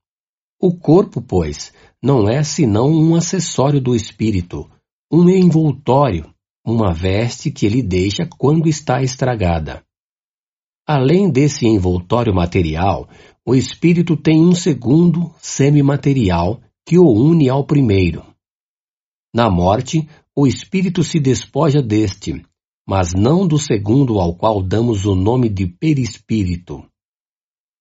O 0.57 0.73
corpo, 0.73 1.21
pois, 1.21 1.73
não 2.01 2.29
é 2.29 2.41
senão 2.41 2.87
um 2.87 3.15
acessório 3.15 3.81
do 3.81 3.93
espírito, 3.93 4.71
um 5.11 5.27
envoltório, 5.27 6.32
uma 6.65 6.93
veste 6.93 7.51
que 7.51 7.65
ele 7.65 7.81
deixa 7.81 8.27
quando 8.37 8.69
está 8.69 9.01
estragada. 9.01 9.83
Além 10.87 11.29
desse 11.29 11.65
envoltório 11.65 12.33
material, 12.33 13.09
o 13.45 13.55
espírito 13.55 14.15
tem 14.15 14.41
um 14.41 14.53
segundo 14.53 15.33
semimaterial 15.39 16.61
que 16.85 16.97
o 16.97 17.05
une 17.05 17.49
ao 17.49 17.65
primeiro. 17.65 18.23
Na 19.33 19.49
morte, 19.49 20.07
o 20.35 20.45
espírito 20.47 21.03
se 21.03 21.19
despoja 21.19 21.81
deste, 21.81 22.45
mas 22.87 23.13
não 23.13 23.47
do 23.47 23.57
segundo 23.57 24.19
ao 24.19 24.35
qual 24.35 24.61
damos 24.61 25.05
o 25.05 25.15
nome 25.15 25.49
de 25.49 25.67
perispírito. 25.67 26.83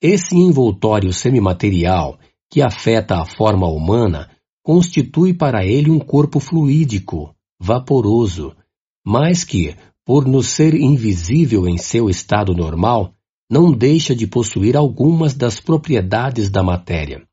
Esse 0.00 0.36
envoltório 0.36 1.12
semimaterial, 1.12 2.18
que 2.50 2.62
afeta 2.62 3.20
a 3.20 3.24
forma 3.24 3.68
humana, 3.68 4.30
constitui 4.62 5.34
para 5.34 5.64
ele 5.64 5.90
um 5.90 5.98
corpo 5.98 6.40
fluídico, 6.40 7.34
vaporoso, 7.60 8.54
mas 9.04 9.44
que, 9.44 9.76
por 10.04 10.26
nos 10.26 10.48
ser 10.48 10.74
invisível 10.74 11.66
em 11.68 11.78
seu 11.78 12.08
estado 12.08 12.54
normal, 12.54 13.14
não 13.50 13.72
deixa 13.72 14.14
de 14.14 14.26
possuir 14.26 14.76
algumas 14.76 15.34
das 15.34 15.60
propriedades 15.60 16.48
da 16.48 16.62
matéria. 16.62 17.26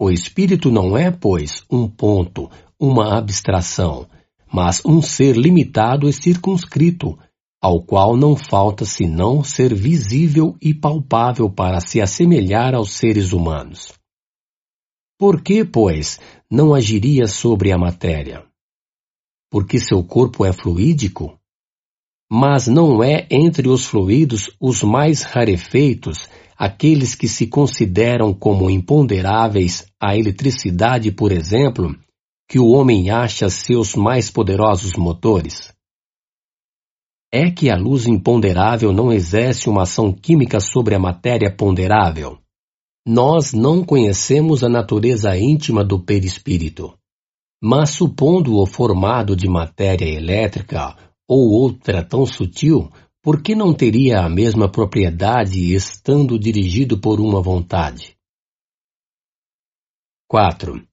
O 0.00 0.10
espírito 0.10 0.70
não 0.70 0.96
é, 0.96 1.10
pois, 1.10 1.64
um 1.70 1.88
ponto, 1.88 2.48
uma 2.78 3.18
abstração, 3.18 4.06
mas 4.52 4.80
um 4.84 5.02
ser 5.02 5.36
limitado 5.36 6.08
e 6.08 6.12
circunscrito, 6.12 7.18
ao 7.60 7.82
qual 7.82 8.16
não 8.16 8.36
falta 8.36 8.84
senão 8.84 9.42
ser 9.42 9.74
visível 9.74 10.56
e 10.62 10.72
palpável 10.72 11.50
para 11.50 11.80
se 11.80 12.00
assemelhar 12.00 12.74
aos 12.74 12.92
seres 12.92 13.32
humanos. 13.32 13.92
Por 15.18 15.42
que, 15.42 15.64
pois, 15.64 16.20
não 16.48 16.72
agiria 16.72 17.26
sobre 17.26 17.72
a 17.72 17.76
matéria? 17.76 18.47
Porque 19.50 19.78
seu 19.78 20.02
corpo 20.02 20.44
é 20.44 20.52
fluídico? 20.52 21.38
mas 22.30 22.66
não 22.66 23.02
é 23.02 23.26
entre 23.30 23.68
os 23.68 23.86
fluidos 23.86 24.50
os 24.60 24.82
mais 24.82 25.22
rarefeitos 25.22 26.28
aqueles 26.56 27.14
que 27.14 27.26
se 27.28 27.46
consideram 27.46 28.34
como 28.34 28.68
imponderáveis 28.68 29.86
a 29.98 30.16
eletricidade, 30.16 31.10
por 31.12 31.32
exemplo, 31.32 31.96
que 32.48 32.58
o 32.58 32.68
homem 32.68 33.10
acha 33.10 33.48
seus 33.48 33.94
mais 33.94 34.30
poderosos 34.30 34.94
motores? 34.94 35.72
É 37.32 37.50
que 37.50 37.70
a 37.70 37.76
luz 37.76 38.06
imponderável 38.06 38.92
não 38.92 39.12
exerce 39.12 39.68
uma 39.68 39.82
ação 39.82 40.12
química 40.12 40.58
sobre 40.58 40.94
a 40.94 40.98
matéria 40.98 41.54
ponderável? 41.54 42.38
Nós 43.06 43.52
não 43.52 43.84
conhecemos 43.84 44.64
a 44.64 44.68
natureza 44.68 45.36
íntima 45.38 45.84
do 45.84 46.00
perispírito. 46.00 46.97
Mas 47.60 47.90
supondo-o 47.90 48.64
formado 48.66 49.34
de 49.34 49.48
matéria 49.48 50.06
elétrica 50.06 50.96
ou 51.26 51.50
outra 51.50 52.04
tão 52.04 52.24
sutil, 52.24 52.90
por 53.20 53.42
que 53.42 53.54
não 53.54 53.74
teria 53.74 54.20
a 54.20 54.28
mesma 54.28 54.70
propriedade 54.70 55.74
estando 55.74 56.38
dirigido 56.38 57.00
por 57.00 57.20
uma 57.20 57.42
vontade? 57.42 58.16
4. 60.28 60.86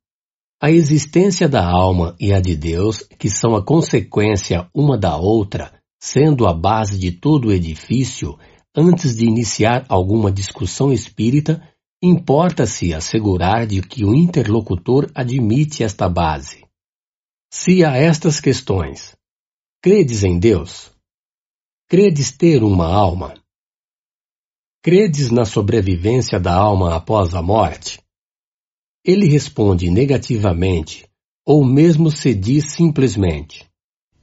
A 0.61 0.71
existência 0.71 1.47
da 1.47 1.63
alma 1.63 2.15
e 2.19 2.33
a 2.33 2.39
de 2.39 2.55
Deus, 2.55 3.03
que 3.19 3.29
são 3.29 3.55
a 3.55 3.63
consequência 3.63 4.67
uma 4.73 4.97
da 4.97 5.15
outra, 5.17 5.71
sendo 6.01 6.47
a 6.47 6.53
base 6.53 6.97
de 6.97 7.11
todo 7.11 7.49
o 7.49 7.51
edifício, 7.51 8.39
antes 8.75 9.15
de 9.15 9.25
iniciar 9.25 9.85
alguma 9.87 10.31
discussão 10.31 10.91
espírita, 10.91 11.61
importa-se 12.05 12.93
assegurar 12.93 13.65
de 13.65 13.81
que 13.81 14.05
o 14.05 14.13
interlocutor 14.13 15.09
admite 15.13 15.83
esta 15.83 16.07
base. 16.07 16.63
Se 17.51 17.83
a 17.83 17.95
estas 17.95 18.39
questões 18.39 19.15
Credes 19.85 20.23
em 20.23 20.39
Deus? 20.39 20.91
Credes 21.87 22.31
ter 22.31 22.63
uma 22.63 22.87
alma? 22.87 23.35
Credes 24.81 25.29
na 25.29 25.45
sobrevivência 25.45 26.39
da 26.39 26.55
alma 26.55 26.95
após 26.95 27.35
a 27.35 27.41
morte? 27.43 28.01
Ele 29.03 29.27
responde 29.27 29.91
negativamente, 29.91 31.07
ou 31.45 31.63
mesmo 31.63 32.09
se 32.09 32.33
diz 32.33 32.71
simplesmente: 32.71 33.63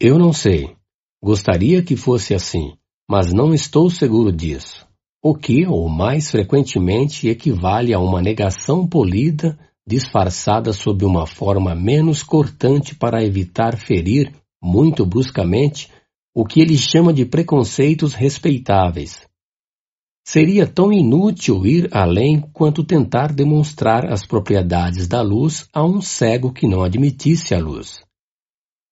Eu 0.00 0.18
não 0.18 0.32
sei. 0.32 0.76
Gostaria 1.22 1.80
que 1.80 1.94
fosse 1.94 2.34
assim, 2.34 2.76
mas 3.08 3.32
não 3.32 3.54
estou 3.54 3.88
seguro 3.88 4.32
disso. 4.32 4.84
O 5.24 5.36
que, 5.36 5.64
ou 5.64 5.88
mais 5.88 6.32
frequentemente, 6.32 7.28
equivale 7.28 7.94
a 7.94 8.00
uma 8.00 8.20
negação 8.20 8.84
polida, 8.84 9.56
disfarçada 9.86 10.72
sob 10.72 11.04
uma 11.04 11.28
forma 11.28 11.76
menos 11.76 12.24
cortante 12.24 12.96
para 12.96 13.24
evitar 13.24 13.76
ferir 13.76 14.32
muito 14.60 15.06
bruscamente, 15.06 15.88
o 16.34 16.44
que 16.44 16.60
ele 16.60 16.76
chama 16.76 17.12
de 17.12 17.24
preconceitos 17.24 18.14
respeitáveis. 18.14 19.24
Seria 20.26 20.66
tão 20.66 20.92
inútil 20.92 21.66
ir 21.66 21.88
além 21.92 22.40
quanto 22.52 22.82
tentar 22.82 23.32
demonstrar 23.32 24.10
as 24.10 24.26
propriedades 24.26 25.06
da 25.06 25.20
luz 25.20 25.68
a 25.72 25.84
um 25.84 26.00
cego 26.00 26.52
que 26.52 26.66
não 26.66 26.82
admitisse 26.82 27.54
a 27.54 27.58
luz. 27.58 28.00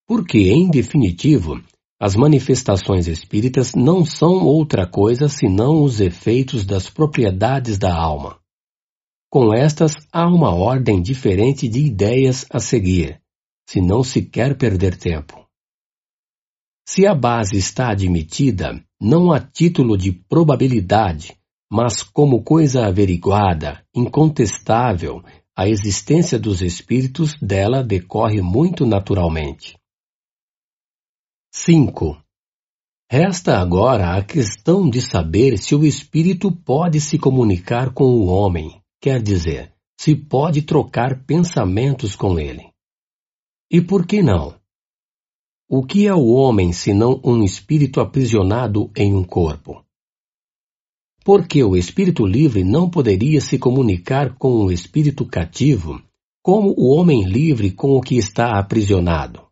Porque, 0.07 0.39
em 0.39 0.69
definitivo, 0.69 1.61
as 2.01 2.17
manifestações 2.17 3.07
espíritas 3.07 3.75
não 3.75 4.07
são 4.07 4.43
outra 4.47 4.87
coisa 4.87 5.29
senão 5.29 5.83
os 5.83 6.01
efeitos 6.01 6.65
das 6.65 6.89
propriedades 6.89 7.77
da 7.77 7.95
alma. 7.95 8.41
Com 9.31 9.53
estas, 9.53 9.95
há 10.11 10.27
uma 10.27 10.55
ordem 10.55 11.03
diferente 11.03 11.69
de 11.69 11.81
ideias 11.81 12.47
a 12.51 12.59
seguir, 12.59 13.21
se 13.69 13.83
não 13.83 14.03
se 14.03 14.23
quer 14.23 14.57
perder 14.57 14.97
tempo. 14.97 15.47
Se 16.89 17.07
a 17.07 17.15
base 17.15 17.59
está 17.59 17.91
admitida, 17.91 18.83
não 18.99 19.31
a 19.31 19.39
título 19.39 19.97
de 19.97 20.11
probabilidade, 20.11 21.37
mas 21.71 22.03
como 22.03 22.43
coisa 22.43 22.87
averiguada, 22.87 23.85
incontestável, 23.95 25.23
a 25.55 25.69
existência 25.69 26.39
dos 26.39 26.63
espíritos 26.63 27.37
dela 27.41 27.85
decorre 27.85 28.41
muito 28.41 28.87
naturalmente. 28.87 29.80
5. 31.53 32.17
Resta 33.11 33.59
agora 33.59 34.17
a 34.17 34.23
questão 34.23 34.89
de 34.89 35.03
saber 35.03 35.59
se 35.59 35.75
o 35.75 35.85
espírito 35.85 36.53
pode 36.53 37.01
se 37.01 37.19
comunicar 37.19 37.93
com 37.93 38.05
o 38.05 38.27
homem, 38.27 38.81
quer 39.01 39.21
dizer, 39.21 39.75
se 39.99 40.15
pode 40.15 40.63
trocar 40.63 41.25
pensamentos 41.25 42.15
com 42.15 42.39
ele. 42.39 42.71
E 43.69 43.81
por 43.81 44.07
que 44.07 44.23
não? 44.23 44.55
O 45.69 45.85
que 45.85 46.07
é 46.07 46.15
o 46.15 46.29
homem 46.29 46.73
senão 46.73 47.21
um 47.25 47.43
espírito 47.43 48.01
aprisionado 48.01 48.89
em 48.97 49.13
um 49.13 49.25
corpo? 49.25 49.85
Porque 51.25 51.65
o 51.65 51.77
espírito 51.77 52.25
livre 52.25 52.63
não 52.63 52.89
poderia 52.89 53.41
se 53.41 53.59
comunicar 53.59 54.37
com 54.37 54.65
o 54.65 54.71
espírito 54.71 55.27
cativo, 55.27 56.01
como 56.45 56.73
o 56.79 56.95
homem 56.95 57.25
livre 57.25 57.73
com 57.73 57.97
o 57.97 58.01
que 58.01 58.15
está 58.15 58.57
aprisionado. 58.57 59.50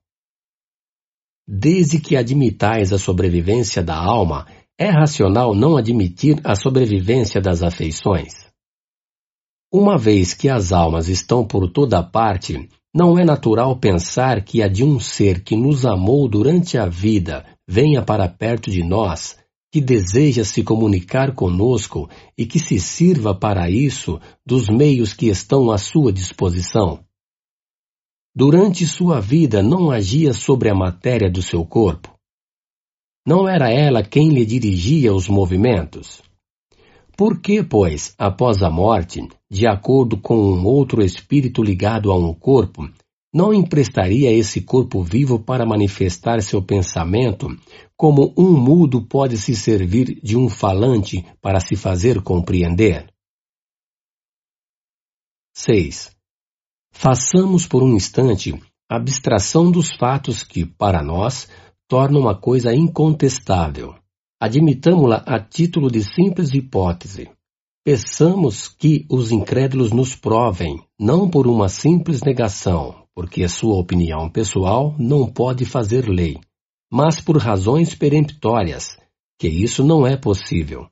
Desde 1.50 1.98
que 1.98 2.14
admitais 2.14 2.92
a 2.92 2.98
sobrevivência 2.98 3.82
da 3.82 3.96
alma, 3.96 4.46
é 4.78 4.90
racional 4.90 5.54
não 5.54 5.78
admitir 5.78 6.38
a 6.44 6.54
sobrevivência 6.54 7.40
das 7.40 7.62
afeições. 7.62 8.34
Uma 9.72 9.96
vez 9.96 10.34
que 10.34 10.50
as 10.50 10.72
almas 10.72 11.08
estão 11.08 11.46
por 11.46 11.66
toda 11.70 12.02
parte, 12.02 12.68
não 12.94 13.18
é 13.18 13.24
natural 13.24 13.78
pensar 13.78 14.44
que 14.44 14.62
a 14.62 14.68
de 14.68 14.84
um 14.84 15.00
ser 15.00 15.42
que 15.42 15.56
nos 15.56 15.86
amou 15.86 16.28
durante 16.28 16.76
a 16.76 16.84
vida 16.84 17.46
venha 17.66 18.02
para 18.02 18.28
perto 18.28 18.70
de 18.70 18.84
nós 18.84 19.38
que 19.72 19.80
deseja 19.80 20.44
se 20.44 20.62
comunicar 20.62 21.34
conosco 21.34 22.10
e 22.36 22.44
que 22.44 22.58
se 22.58 22.78
sirva 22.78 23.34
para 23.34 23.70
isso 23.70 24.20
dos 24.44 24.68
meios 24.68 25.14
que 25.14 25.28
estão 25.28 25.70
à 25.70 25.78
sua 25.78 26.12
disposição. 26.12 27.07
Durante 28.38 28.86
sua 28.86 29.20
vida 29.20 29.64
não 29.64 29.90
agia 29.90 30.32
sobre 30.32 30.70
a 30.70 30.74
matéria 30.74 31.28
do 31.28 31.42
seu 31.42 31.66
corpo. 31.66 32.14
Não 33.26 33.48
era 33.48 33.68
ela 33.68 34.00
quem 34.00 34.28
lhe 34.28 34.46
dirigia 34.46 35.12
os 35.12 35.28
movimentos. 35.28 36.22
Por 37.16 37.40
que, 37.40 37.64
pois, 37.64 38.14
após 38.16 38.62
a 38.62 38.70
morte, 38.70 39.26
de 39.50 39.66
acordo 39.66 40.16
com 40.16 40.36
um 40.36 40.64
outro 40.64 41.02
espírito 41.02 41.64
ligado 41.64 42.12
a 42.12 42.16
um 42.16 42.32
corpo, 42.32 42.88
não 43.34 43.52
emprestaria 43.52 44.30
esse 44.30 44.60
corpo 44.60 45.02
vivo 45.02 45.40
para 45.40 45.66
manifestar 45.66 46.40
seu 46.40 46.62
pensamento, 46.62 47.48
como 47.96 48.32
um 48.38 48.52
mudo 48.56 49.04
pode 49.04 49.36
se 49.36 49.56
servir 49.56 50.20
de 50.22 50.36
um 50.36 50.48
falante 50.48 51.26
para 51.42 51.58
se 51.58 51.74
fazer 51.74 52.22
compreender? 52.22 53.12
6. 55.56 56.17
Façamos 57.00 57.64
por 57.64 57.80
um 57.84 57.94
instante 57.94 58.52
abstração 58.90 59.70
dos 59.70 59.92
fatos 59.92 60.42
que, 60.42 60.66
para 60.66 61.00
nós, 61.00 61.48
tornam 61.86 62.28
a 62.28 62.34
coisa 62.34 62.74
incontestável. 62.74 63.94
Admitamo-la 64.42 65.22
a 65.24 65.38
título 65.38 65.92
de 65.92 66.02
simples 66.02 66.52
hipótese. 66.52 67.30
Peçamos 67.84 68.66
que 68.66 69.06
os 69.08 69.30
incrédulos 69.30 69.92
nos 69.92 70.16
provem, 70.16 70.82
não 70.98 71.30
por 71.30 71.46
uma 71.46 71.68
simples 71.68 72.20
negação, 72.20 73.04
porque 73.14 73.44
a 73.44 73.48
sua 73.48 73.76
opinião 73.76 74.28
pessoal 74.28 74.96
não 74.98 75.24
pode 75.24 75.64
fazer 75.64 76.08
lei, 76.08 76.40
mas 76.92 77.20
por 77.20 77.36
razões 77.36 77.94
peremptórias, 77.94 78.98
que 79.38 79.46
isso 79.46 79.84
não 79.84 80.04
é 80.04 80.16
possível. 80.16 80.88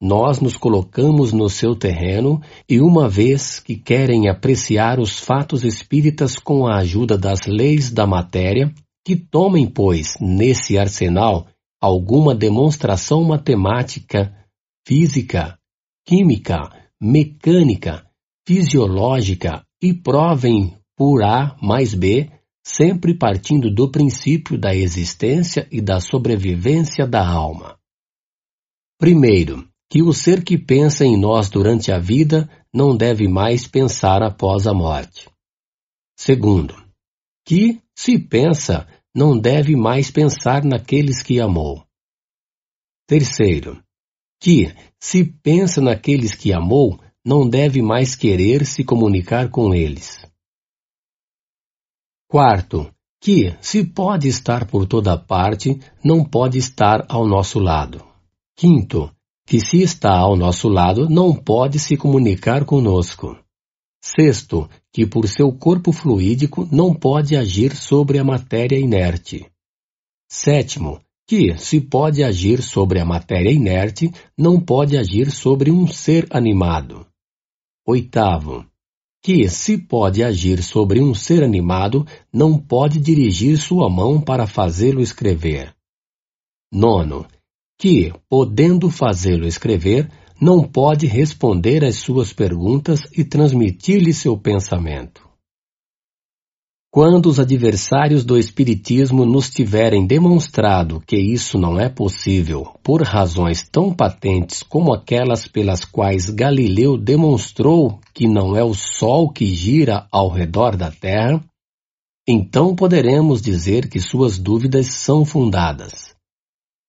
Nós 0.00 0.40
nos 0.40 0.56
colocamos 0.56 1.32
no 1.32 1.48
seu 1.48 1.74
terreno 1.74 2.42
e, 2.68 2.80
uma 2.80 3.08
vez 3.08 3.58
que 3.58 3.76
querem 3.76 4.28
apreciar 4.28 4.98
os 4.98 5.18
fatos 5.18 5.64
espíritas 5.64 6.36
com 6.36 6.66
a 6.66 6.78
ajuda 6.78 7.16
das 7.16 7.46
leis 7.46 7.90
da 7.90 8.06
matéria, 8.06 8.72
que 9.04 9.16
tomem, 9.16 9.66
pois, 9.66 10.14
nesse 10.20 10.78
arsenal 10.78 11.46
alguma 11.80 12.34
demonstração 12.34 13.22
matemática, 13.24 14.34
física, 14.86 15.58
química, 16.06 16.70
mecânica, 17.00 18.06
fisiológica 18.46 19.64
e 19.82 19.92
provem 19.92 20.74
por 20.96 21.22
A 21.22 21.56
mais 21.60 21.94
B, 21.94 22.30
sempre 22.66 23.14
partindo 23.14 23.70
do 23.70 23.90
princípio 23.90 24.58
da 24.58 24.74
existência 24.74 25.68
e 25.70 25.82
da 25.82 26.00
sobrevivência 26.00 27.06
da 27.06 27.26
alma. 27.26 27.78
Primeiro, 28.98 29.68
que 29.94 30.02
o 30.02 30.12
ser 30.12 30.42
que 30.42 30.58
pensa 30.58 31.04
em 31.04 31.16
nós 31.16 31.48
durante 31.48 31.92
a 31.92 32.00
vida 32.00 32.50
não 32.74 32.96
deve 32.96 33.28
mais 33.28 33.68
pensar 33.68 34.24
após 34.24 34.66
a 34.66 34.74
morte. 34.74 35.30
Segundo, 36.18 36.74
que, 37.46 37.80
se 37.94 38.18
pensa, 38.18 38.88
não 39.14 39.38
deve 39.38 39.76
mais 39.76 40.10
pensar 40.10 40.64
naqueles 40.64 41.22
que 41.22 41.40
amou. 41.40 41.86
Terceiro, 43.06 43.80
que, 44.40 44.74
se 44.98 45.22
pensa 45.22 45.80
naqueles 45.80 46.34
que 46.34 46.52
amou, 46.52 46.98
não 47.24 47.48
deve 47.48 47.80
mais 47.80 48.16
querer 48.16 48.66
se 48.66 48.82
comunicar 48.82 49.48
com 49.48 49.72
eles. 49.72 50.26
Quarto, 52.26 52.92
que, 53.20 53.56
se 53.60 53.84
pode 53.84 54.26
estar 54.26 54.66
por 54.66 54.88
toda 54.88 55.16
parte, 55.16 55.78
não 56.04 56.24
pode 56.24 56.58
estar 56.58 57.06
ao 57.08 57.24
nosso 57.28 57.60
lado. 57.60 58.04
Quinto, 58.56 59.13
que 59.46 59.60
se 59.60 59.82
está 59.82 60.16
ao 60.16 60.36
nosso 60.36 60.68
lado, 60.68 61.08
não 61.08 61.34
pode 61.34 61.78
se 61.78 61.96
comunicar 61.96 62.64
conosco. 62.64 63.38
Sexto, 64.02 64.68
que 64.92 65.06
por 65.06 65.28
seu 65.28 65.52
corpo 65.52 65.92
fluídico 65.92 66.68
não 66.70 66.94
pode 66.94 67.36
agir 67.36 67.74
sobre 67.74 68.18
a 68.18 68.24
matéria 68.24 68.78
inerte. 68.78 69.46
Sétimo, 70.28 71.00
que, 71.26 71.56
se 71.56 71.80
pode 71.80 72.22
agir 72.22 72.62
sobre 72.62 73.00
a 73.00 73.04
matéria 73.04 73.50
inerte, 73.50 74.10
não 74.36 74.60
pode 74.60 74.96
agir 74.96 75.30
sobre 75.30 75.70
um 75.70 75.86
ser 75.86 76.26
animado. 76.30 77.06
Oitavo, 77.86 78.66
que, 79.22 79.48
se 79.48 79.78
pode 79.78 80.22
agir 80.22 80.62
sobre 80.62 81.00
um 81.00 81.14
ser 81.14 81.42
animado, 81.42 82.06
não 82.30 82.58
pode 82.58 83.00
dirigir 83.00 83.56
sua 83.56 83.88
mão 83.88 84.20
para 84.20 84.46
fazê-lo 84.46 85.00
escrever. 85.00 85.74
Nono, 86.70 87.26
que, 87.78 88.12
podendo 88.28 88.90
fazê-lo 88.90 89.46
escrever, 89.46 90.10
não 90.40 90.62
pode 90.62 91.06
responder 91.06 91.84
às 91.84 91.96
suas 91.96 92.32
perguntas 92.32 93.00
e 93.16 93.24
transmitir-lhe 93.24 94.12
seu 94.12 94.36
pensamento. 94.36 95.24
Quando 96.94 97.26
os 97.26 97.40
adversários 97.40 98.24
do 98.24 98.38
Espiritismo 98.38 99.24
nos 99.24 99.50
tiverem 99.50 100.06
demonstrado 100.06 101.02
que 101.04 101.16
isso 101.16 101.58
não 101.58 101.76
é 101.76 101.88
possível 101.88 102.72
por 102.84 103.02
razões 103.02 103.68
tão 103.68 103.92
patentes 103.92 104.62
como 104.62 104.94
aquelas 104.94 105.48
pelas 105.48 105.84
quais 105.84 106.30
Galileu 106.30 106.96
demonstrou 106.96 107.98
que 108.14 108.28
não 108.28 108.56
é 108.56 108.62
o 108.62 108.74
Sol 108.74 109.28
que 109.28 109.44
gira 109.46 110.06
ao 110.12 110.28
redor 110.28 110.76
da 110.76 110.88
Terra, 110.88 111.44
então 112.28 112.76
poderemos 112.76 113.42
dizer 113.42 113.88
que 113.88 113.98
suas 113.98 114.38
dúvidas 114.38 114.86
são 114.86 115.24
fundadas. 115.24 116.13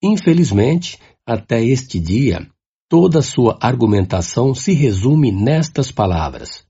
Infelizmente, 0.05 0.99
até 1.25 1.63
este 1.63 1.99
dia, 1.99 2.47
toda 2.87 3.23
sua 3.23 3.57
argumentação 3.59 4.53
se 4.53 4.71
resume 4.71 5.31
nestas 5.31 5.91
palavras: 5.91 6.63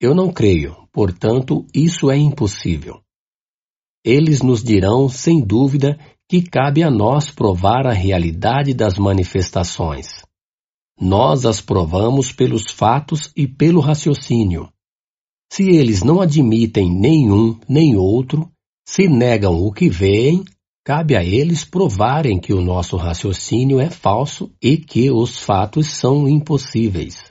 eu 0.00 0.14
não 0.14 0.32
creio, 0.32 0.76
portanto, 0.92 1.66
isso 1.74 2.08
é 2.08 2.16
impossível. 2.16 3.00
Eles 4.04 4.40
nos 4.40 4.62
dirão, 4.62 5.08
sem 5.08 5.44
dúvida, 5.44 5.98
que 6.28 6.40
cabe 6.40 6.84
a 6.84 6.90
nós 6.90 7.28
provar 7.28 7.84
a 7.84 7.92
realidade 7.92 8.72
das 8.72 8.96
manifestações. 8.96 10.06
Nós 11.00 11.44
as 11.44 11.60
provamos 11.60 12.30
pelos 12.30 12.70
fatos 12.70 13.32
e 13.36 13.48
pelo 13.48 13.80
raciocínio. 13.80 14.68
Se 15.52 15.64
eles 15.64 16.04
não 16.04 16.20
admitem 16.20 16.88
nenhum 16.88 17.58
nem 17.68 17.96
outro, 17.96 18.48
se 18.86 19.08
negam 19.08 19.60
o 19.60 19.72
que 19.72 19.88
veem, 19.88 20.44
cabe 20.88 21.14
a 21.14 21.22
eles 21.22 21.66
provarem 21.66 22.40
que 22.40 22.54
o 22.54 22.62
nosso 22.62 22.96
raciocínio 22.96 23.78
é 23.78 23.90
falso 23.90 24.50
e 24.62 24.78
que 24.78 25.10
os 25.10 25.38
fatos 25.38 25.86
são 25.88 26.26
impossíveis. 26.26 27.30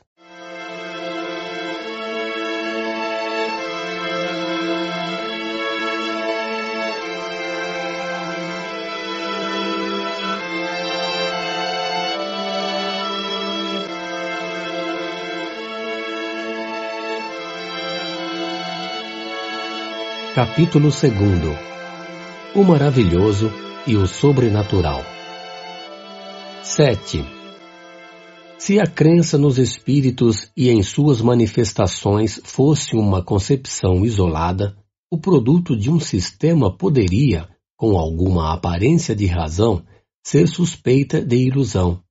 Capítulo 20.35 20.89
2 20.91 21.76
O 22.57 22.63
maravilhoso 22.63 23.51
e 23.85 23.95
o 23.95 24.07
sobrenatural 24.07 25.03
7. 26.63 27.23
Se 28.57 28.79
a 28.79 28.87
crença 28.87 29.37
nos 29.37 29.59
espíritos 29.59 30.51
e 30.57 30.71
em 30.71 30.81
suas 30.81 31.21
manifestações 31.21 32.41
fosse 32.43 32.95
uma 32.95 33.23
concepção 33.23 34.03
isolada, 34.03 34.75
o 35.11 35.19
produto 35.19 35.77
de 35.77 35.91
um 35.91 35.99
sistema 35.99 36.75
poderia, 36.75 37.47
com 37.77 37.95
alguma 37.95 38.51
aparência 38.51 39.15
de 39.15 39.27
razão, 39.27 39.85
ser 40.25 40.47
suspeita 40.47 41.23
de 41.23 41.35
ilusão. 41.35 42.01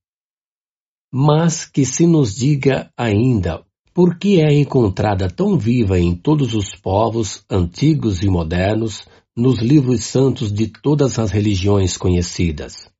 Mas 1.12 1.64
que 1.64 1.84
se 1.84 2.06
nos 2.06 2.36
diga 2.36 2.88
ainda 2.96 3.64
por 3.92 4.16
que 4.16 4.40
é 4.40 4.54
encontrada 4.54 5.28
tão 5.28 5.58
viva 5.58 5.98
em 5.98 6.14
todos 6.14 6.54
os 6.54 6.76
povos, 6.76 7.44
antigos 7.50 8.22
e 8.22 8.28
modernos, 8.28 9.08
nos 9.36 9.58
livros 9.58 10.04
santos 10.04 10.50
de 10.50 10.66
todas 10.66 11.18
as 11.18 11.30
religiões 11.30 11.96
conhecidas. 11.98 12.90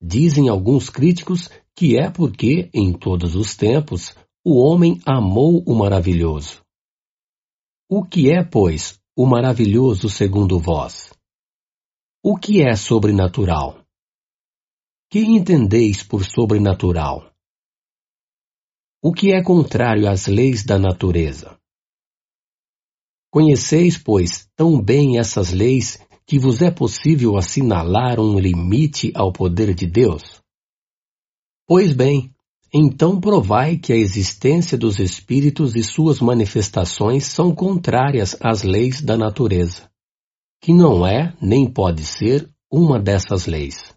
Dizem 0.00 0.48
alguns 0.48 0.90
críticos 0.90 1.48
que 1.76 1.96
é 1.96 2.10
porque, 2.10 2.68
em 2.74 2.92
todos 2.92 3.36
os 3.36 3.54
tempos, 3.54 4.16
o 4.44 4.58
homem 4.60 5.00
amou 5.06 5.62
o 5.64 5.74
maravilhoso. 5.76 6.60
O 7.88 8.04
que 8.04 8.30
é, 8.32 8.42
pois, 8.42 9.00
o 9.16 9.24
maravilhoso 9.24 10.08
segundo 10.08 10.58
vós? 10.58 11.12
O 12.24 12.36
que 12.36 12.60
é 12.60 12.74
sobrenatural? 12.74 13.84
Que 15.08 15.20
entendeis 15.20 16.02
por 16.02 16.24
sobrenatural? 16.24 17.32
O 19.00 19.12
que 19.12 19.32
é 19.32 19.42
contrário 19.42 20.08
às 20.08 20.26
leis 20.26 20.64
da 20.64 20.78
natureza? 20.78 21.61
Conheceis, 23.32 23.96
pois, 23.96 24.46
tão 24.54 24.78
bem 24.78 25.18
essas 25.18 25.52
leis 25.52 25.98
que 26.26 26.38
vos 26.38 26.60
é 26.60 26.70
possível 26.70 27.38
assinalar 27.38 28.20
um 28.20 28.38
limite 28.38 29.10
ao 29.14 29.32
poder 29.32 29.74
de 29.74 29.86
Deus? 29.86 30.42
Pois 31.66 31.94
bem, 31.94 32.30
então 32.74 33.18
provai 33.18 33.78
que 33.78 33.90
a 33.90 33.96
existência 33.96 34.76
dos 34.76 34.98
espíritos 34.98 35.74
e 35.74 35.82
suas 35.82 36.20
manifestações 36.20 37.24
são 37.24 37.54
contrárias 37.54 38.36
às 38.38 38.64
leis 38.64 39.00
da 39.00 39.16
natureza, 39.16 39.88
que 40.60 40.74
não 40.74 41.06
é, 41.06 41.34
nem 41.40 41.66
pode 41.66 42.04
ser, 42.04 42.50
uma 42.70 43.00
dessas 43.00 43.46
leis. 43.46 43.94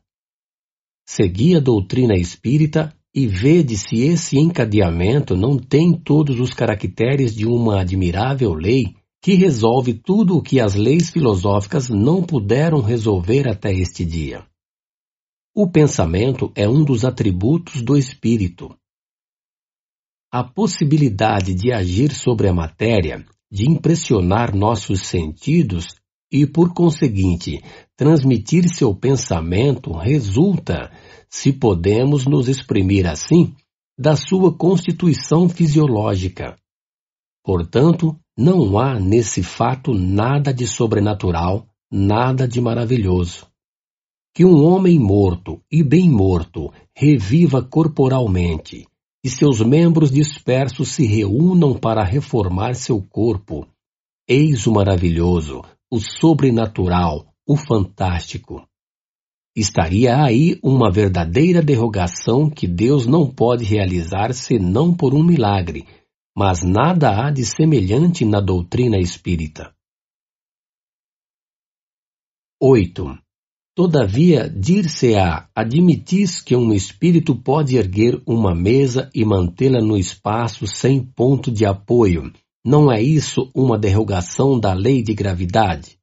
Segui 1.06 1.58
a 1.58 1.60
doutrina 1.60 2.16
espírita 2.16 2.96
e 3.14 3.28
vede 3.28 3.78
se 3.78 4.00
esse 4.00 4.38
encadeamento 4.38 5.36
não 5.36 5.60
tem 5.60 5.92
todos 5.92 6.40
os 6.40 6.54
caracteres 6.54 7.36
de 7.36 7.46
uma 7.46 7.82
admirável 7.82 8.54
lei 8.54 8.96
que 9.26 9.34
resolve 9.34 9.96
tudo 9.96 10.38
o 10.38 10.42
que 10.44 10.60
as 10.60 10.76
leis 10.76 11.10
filosóficas 11.10 11.90
não 11.90 12.22
puderam 12.22 12.80
resolver 12.80 13.48
até 13.48 13.74
este 13.74 14.06
dia. 14.06 14.46
O 15.52 15.68
pensamento 15.68 16.52
é 16.54 16.70
um 16.70 16.86
dos 16.86 17.04
atributos 17.04 17.82
do 17.82 17.98
espírito. 17.98 18.78
A 20.32 20.44
possibilidade 20.44 21.56
de 21.56 21.74
agir 21.74 22.12
sobre 22.12 22.48
a 22.48 22.54
matéria, 22.54 23.26
de 23.52 23.68
impressionar 23.68 24.56
nossos 24.56 25.02
sentidos 25.08 25.88
e, 26.32 26.46
por 26.46 26.72
conseguinte, 26.76 27.64
transmitir 27.98 28.70
seu 28.70 28.94
pensamento 28.94 29.92
resulta, 29.92 30.92
se 31.28 31.52
podemos 31.52 32.28
nos 32.28 32.48
exprimir 32.48 33.08
assim, 33.08 33.56
da 33.98 34.16
sua 34.16 34.56
constituição 34.56 35.50
fisiológica. 35.50 36.56
Portanto, 37.44 38.16
não 38.38 38.78
há 38.78 39.00
nesse 39.00 39.42
fato 39.42 39.94
nada 39.94 40.54
de 40.54 40.68
sobrenatural, 40.68 41.66
nada 41.92 42.48
de 42.48 42.60
maravilhoso. 42.60 43.48
Que 44.34 44.44
um 44.44 44.64
homem 44.64 45.00
morto 45.00 45.62
e 45.72 45.82
bem 45.82 46.10
morto 46.10 46.72
reviva 46.94 47.64
corporalmente 47.64 48.86
e 49.26 49.30
seus 49.30 49.60
membros 49.60 50.12
dispersos 50.12 50.90
se 50.90 51.04
reúnam 51.04 51.74
para 51.74 52.04
reformar 52.04 52.76
seu 52.76 53.02
corpo. 53.02 53.66
Eis 54.28 54.68
o 54.68 54.72
maravilhoso, 54.72 55.64
o 55.90 56.00
sobrenatural, 56.00 57.26
o 57.48 57.58
fantástico. 57.58 58.68
Estaria 59.56 60.22
aí 60.22 60.60
uma 60.62 60.92
verdadeira 60.92 61.62
derrogação 61.62 62.50
que 62.50 62.68
Deus 62.68 63.08
não 63.08 63.28
pode 63.28 63.64
realizar 63.64 64.32
senão 64.32 64.94
por 64.94 65.16
um 65.16 65.24
milagre, 65.24 65.88
mas 66.36 66.64
nada 66.64 67.10
há 67.10 67.32
de 67.32 67.46
semelhante 67.46 68.26
na 68.26 68.42
doutrina 68.42 68.98
espírita. 68.98 69.74
8. 72.62 73.18
Todavia, 73.76 74.50
dir-se-á, 74.50 75.50
admitis 75.56 76.42
que 76.42 76.56
um 76.56 76.74
espírito 76.74 77.36
pode 77.36 77.78
erguer 77.78 78.22
uma 78.26 78.56
mesa 78.56 79.10
e 79.14 79.24
mantê-la 79.24 79.82
no 79.82 79.98
espaço 79.98 80.66
sem 80.66 81.04
ponto 81.04 81.52
de 81.52 81.66
apoio. 81.66 82.34
Não 82.66 82.92
é 82.92 83.02
isso 83.02 83.52
uma 83.54 83.78
derrogação 83.78 84.60
da 84.60 84.74
lei 84.74 85.04
de 85.04 85.14
gravidade? 85.14 86.00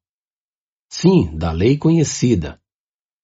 Sim, 0.89 1.35
da 1.35 1.51
lei 1.51 1.77
conhecida. 1.77 2.59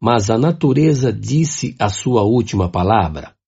Mas 0.01 0.29
a 0.29 0.37
natureza 0.37 1.13
disse 1.13 1.75
a 1.79 1.89
sua 1.89 2.23
última 2.23 2.69
palavra. 2.69 3.38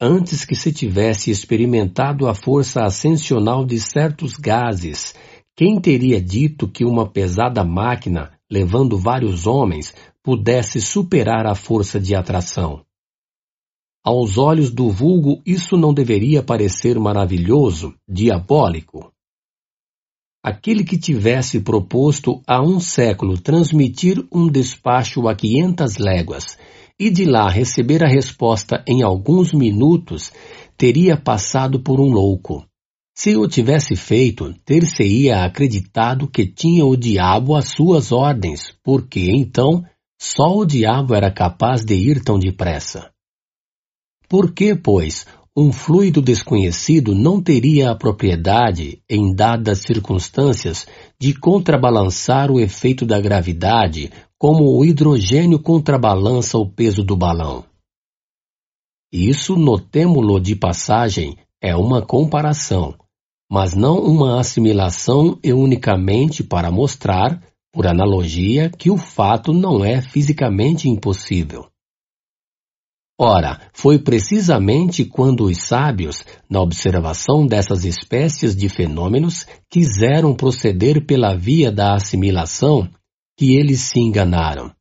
Antes 0.00 0.44
que 0.44 0.54
se 0.54 0.72
tivesse 0.72 1.30
experimentado 1.30 2.28
a 2.28 2.34
força 2.34 2.84
ascensional 2.84 3.64
de 3.64 3.80
certos 3.80 4.36
gases, 4.36 5.14
quem 5.56 5.80
teria 5.80 6.20
dito 6.20 6.68
que 6.68 6.84
uma 6.84 7.08
pesada 7.08 7.64
máquina 7.64 8.38
levando 8.50 8.96
vários 8.98 9.46
homens, 9.46 9.94
pudesse 10.22 10.80
superar 10.80 11.46
a 11.46 11.54
força 11.54 12.00
de 12.00 12.14
atração. 12.14 12.82
Aos 14.02 14.38
olhos 14.38 14.70
do 14.70 14.90
vulgo, 14.90 15.42
isso 15.44 15.76
não 15.76 15.92
deveria 15.92 16.42
parecer 16.42 16.98
maravilhoso, 16.98 17.94
diabólico. 18.08 19.12
Aquele 20.42 20.82
que 20.82 20.96
tivesse 20.96 21.60
proposto 21.60 22.40
há 22.46 22.62
um 22.62 22.80
século 22.80 23.38
transmitir 23.38 24.24
um 24.32 24.48
despacho 24.48 25.28
a 25.28 25.34
quinhentas 25.34 25.98
léguas 25.98 26.56
e 26.98 27.10
de 27.10 27.24
lá 27.24 27.48
receber 27.48 28.02
a 28.02 28.08
resposta 28.08 28.82
em 28.86 29.02
alguns 29.02 29.52
minutos, 29.52 30.32
teria 30.76 31.16
passado 31.16 31.80
por 31.80 32.00
um 32.00 32.10
louco. 32.10 32.64
Se 33.16 33.36
o 33.36 33.48
tivesse 33.48 33.96
feito, 33.96 34.54
ter-se-ia 34.64 35.44
acreditado 35.44 36.28
que 36.28 36.46
tinha 36.46 36.84
o 36.84 36.96
diabo 36.96 37.56
às 37.56 37.68
suas 37.68 38.12
ordens, 38.12 38.72
porque 38.82 39.30
então 39.30 39.84
só 40.20 40.56
o 40.56 40.64
diabo 40.64 41.14
era 41.14 41.32
capaz 41.32 41.84
de 41.84 41.94
ir 41.94 42.22
tão 42.22 42.38
depressa. 42.38 43.10
Por 44.28 44.52
que, 44.52 44.74
pois, 44.74 45.26
um 45.56 45.72
fluido 45.72 46.22
desconhecido 46.22 47.14
não 47.14 47.42
teria 47.42 47.90
a 47.90 47.96
propriedade, 47.96 49.02
em 49.10 49.34
dadas 49.34 49.80
circunstâncias, 49.80 50.86
de 51.20 51.34
contrabalançar 51.34 52.50
o 52.52 52.60
efeito 52.60 53.04
da 53.04 53.20
gravidade, 53.20 54.12
como 54.38 54.78
o 54.78 54.84
hidrogênio 54.84 55.58
contrabalança 55.58 56.56
o 56.58 56.68
peso 56.68 57.02
do 57.02 57.16
balão? 57.16 57.64
Isso, 59.12 59.56
notemo-lo 59.56 60.38
de 60.38 60.54
passagem, 60.54 61.36
é 61.60 61.74
uma 61.74 62.00
comparação 62.04 62.94
mas 63.50 63.74
não 63.74 63.98
uma 63.98 64.38
assimilação 64.38 65.38
e 65.42 65.52
unicamente 65.52 66.44
para 66.44 66.70
mostrar, 66.70 67.42
por 67.72 67.86
analogia, 67.86 68.70
que 68.70 68.90
o 68.90 68.98
fato 68.98 69.52
não 69.52 69.84
é 69.84 70.02
fisicamente 70.02 70.88
impossível. 70.88 71.66
Ora, 73.20 73.60
foi 73.72 73.98
precisamente 73.98 75.04
quando 75.04 75.44
os 75.44 75.58
sábios, 75.62 76.24
na 76.48 76.60
observação 76.60 77.46
dessas 77.46 77.84
espécies 77.84 78.54
de 78.54 78.68
fenômenos, 78.68 79.44
quiseram 79.68 80.34
proceder 80.36 81.04
pela 81.04 81.34
via 81.34 81.72
da 81.72 81.94
assimilação, 81.94 82.88
que 83.38 83.54
eles 83.54 83.82
se 83.82 84.00
enganaram. 84.00 84.74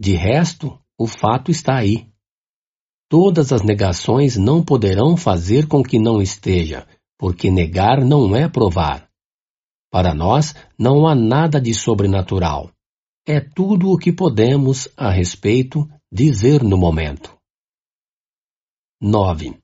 De 0.00 0.14
resto, 0.14 0.80
o 0.98 1.06
fato 1.06 1.50
está 1.50 1.76
aí. 1.76 2.08
Todas 3.06 3.52
as 3.52 3.60
negações 3.60 4.34
não 4.38 4.64
poderão 4.64 5.14
fazer 5.14 5.68
com 5.68 5.82
que 5.82 5.98
não 5.98 6.22
esteja, 6.22 6.88
porque 7.18 7.50
negar 7.50 8.02
não 8.02 8.34
é 8.34 8.48
provar. 8.48 9.10
Para 9.90 10.14
nós, 10.14 10.54
não 10.78 11.06
há 11.06 11.14
nada 11.14 11.60
de 11.60 11.74
sobrenatural. 11.74 12.70
É 13.26 13.40
tudo 13.40 13.90
o 13.90 13.98
que 13.98 14.10
podemos, 14.10 14.88
a 14.96 15.10
respeito, 15.10 15.86
dizer 16.10 16.62
no 16.62 16.78
momento. 16.78 17.36
9. 19.02 19.58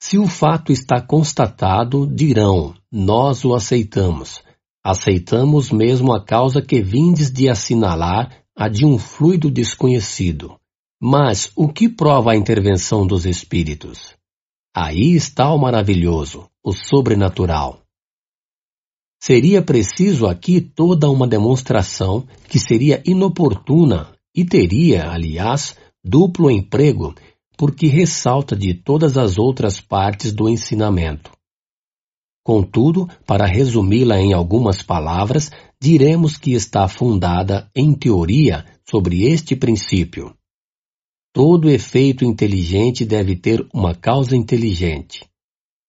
Se 0.00 0.18
o 0.18 0.28
fato 0.28 0.70
está 0.70 1.04
constatado, 1.04 2.06
dirão, 2.06 2.76
nós 2.92 3.44
o 3.44 3.54
aceitamos. 3.54 4.43
Aceitamos 4.84 5.70
mesmo 5.70 6.12
a 6.12 6.22
causa 6.22 6.60
que 6.60 6.82
vindes 6.82 7.32
de 7.32 7.48
assinalar, 7.48 8.44
a 8.54 8.68
de 8.68 8.84
um 8.84 8.98
fluido 8.98 9.50
desconhecido. 9.50 10.60
Mas 11.00 11.50
o 11.56 11.68
que 11.68 11.88
prova 11.88 12.32
a 12.32 12.36
intervenção 12.36 13.06
dos 13.06 13.24
espíritos? 13.24 14.14
Aí 14.76 15.14
está 15.14 15.50
o 15.52 15.58
maravilhoso, 15.58 16.50
o 16.62 16.72
sobrenatural. 16.72 17.80
Seria 19.22 19.62
preciso 19.62 20.26
aqui 20.26 20.60
toda 20.60 21.08
uma 21.08 21.26
demonstração 21.26 22.26
que 22.46 22.58
seria 22.58 23.02
inoportuna 23.06 24.10
e 24.36 24.44
teria, 24.44 25.10
aliás, 25.10 25.78
duplo 26.04 26.50
emprego, 26.50 27.14
porque 27.56 27.86
ressalta 27.86 28.54
de 28.54 28.74
todas 28.74 29.16
as 29.16 29.38
outras 29.38 29.80
partes 29.80 30.30
do 30.30 30.46
ensinamento. 30.46 31.30
Contudo, 32.44 33.08
para 33.26 33.46
resumi-la 33.46 34.20
em 34.20 34.34
algumas 34.34 34.82
palavras, 34.82 35.50
diremos 35.80 36.36
que 36.36 36.52
está 36.52 36.86
fundada, 36.86 37.70
em 37.74 37.94
teoria, 37.94 38.66
sobre 38.88 39.24
este 39.24 39.56
princípio. 39.56 40.36
Todo 41.32 41.70
efeito 41.70 42.22
inteligente 42.22 43.04
deve 43.06 43.34
ter 43.34 43.66
uma 43.72 43.94
causa 43.94 44.36
inteligente. 44.36 45.24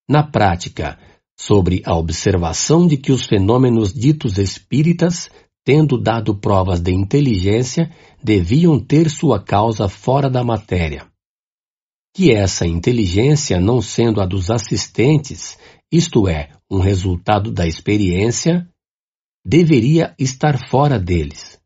Na 0.09 0.23
prática, 0.23 0.97
sobre 1.37 1.81
a 1.85 1.93
observação 1.93 2.87
de 2.87 2.95
que 2.95 3.11
os 3.11 3.25
fenômenos 3.25 3.93
ditos 3.93 4.37
espíritas, 4.37 5.29
tendo 5.65 6.01
dado 6.01 6.35
provas 6.35 6.79
de 6.79 6.91
inteligência, 6.93 7.91
deviam 8.23 8.79
ter 8.79 9.09
sua 9.09 9.43
causa 9.43 9.89
fora 9.89 10.29
da 10.29 10.43
matéria. 10.43 11.05
Que 12.15 12.31
essa 12.31 12.65
inteligência, 12.65 13.59
não 13.59 13.81
sendo 13.81 14.21
a 14.21 14.25
dos 14.25 14.49
assistentes, 14.49 15.57
isto 15.95 16.27
é, 16.27 16.49
um 16.69 16.79
resultado 16.79 17.51
da 17.51 17.65
experiência, 17.65 18.67
deveria 19.45 20.13
estar 20.19 20.57
fora 20.69 20.99
deles, 20.99 21.59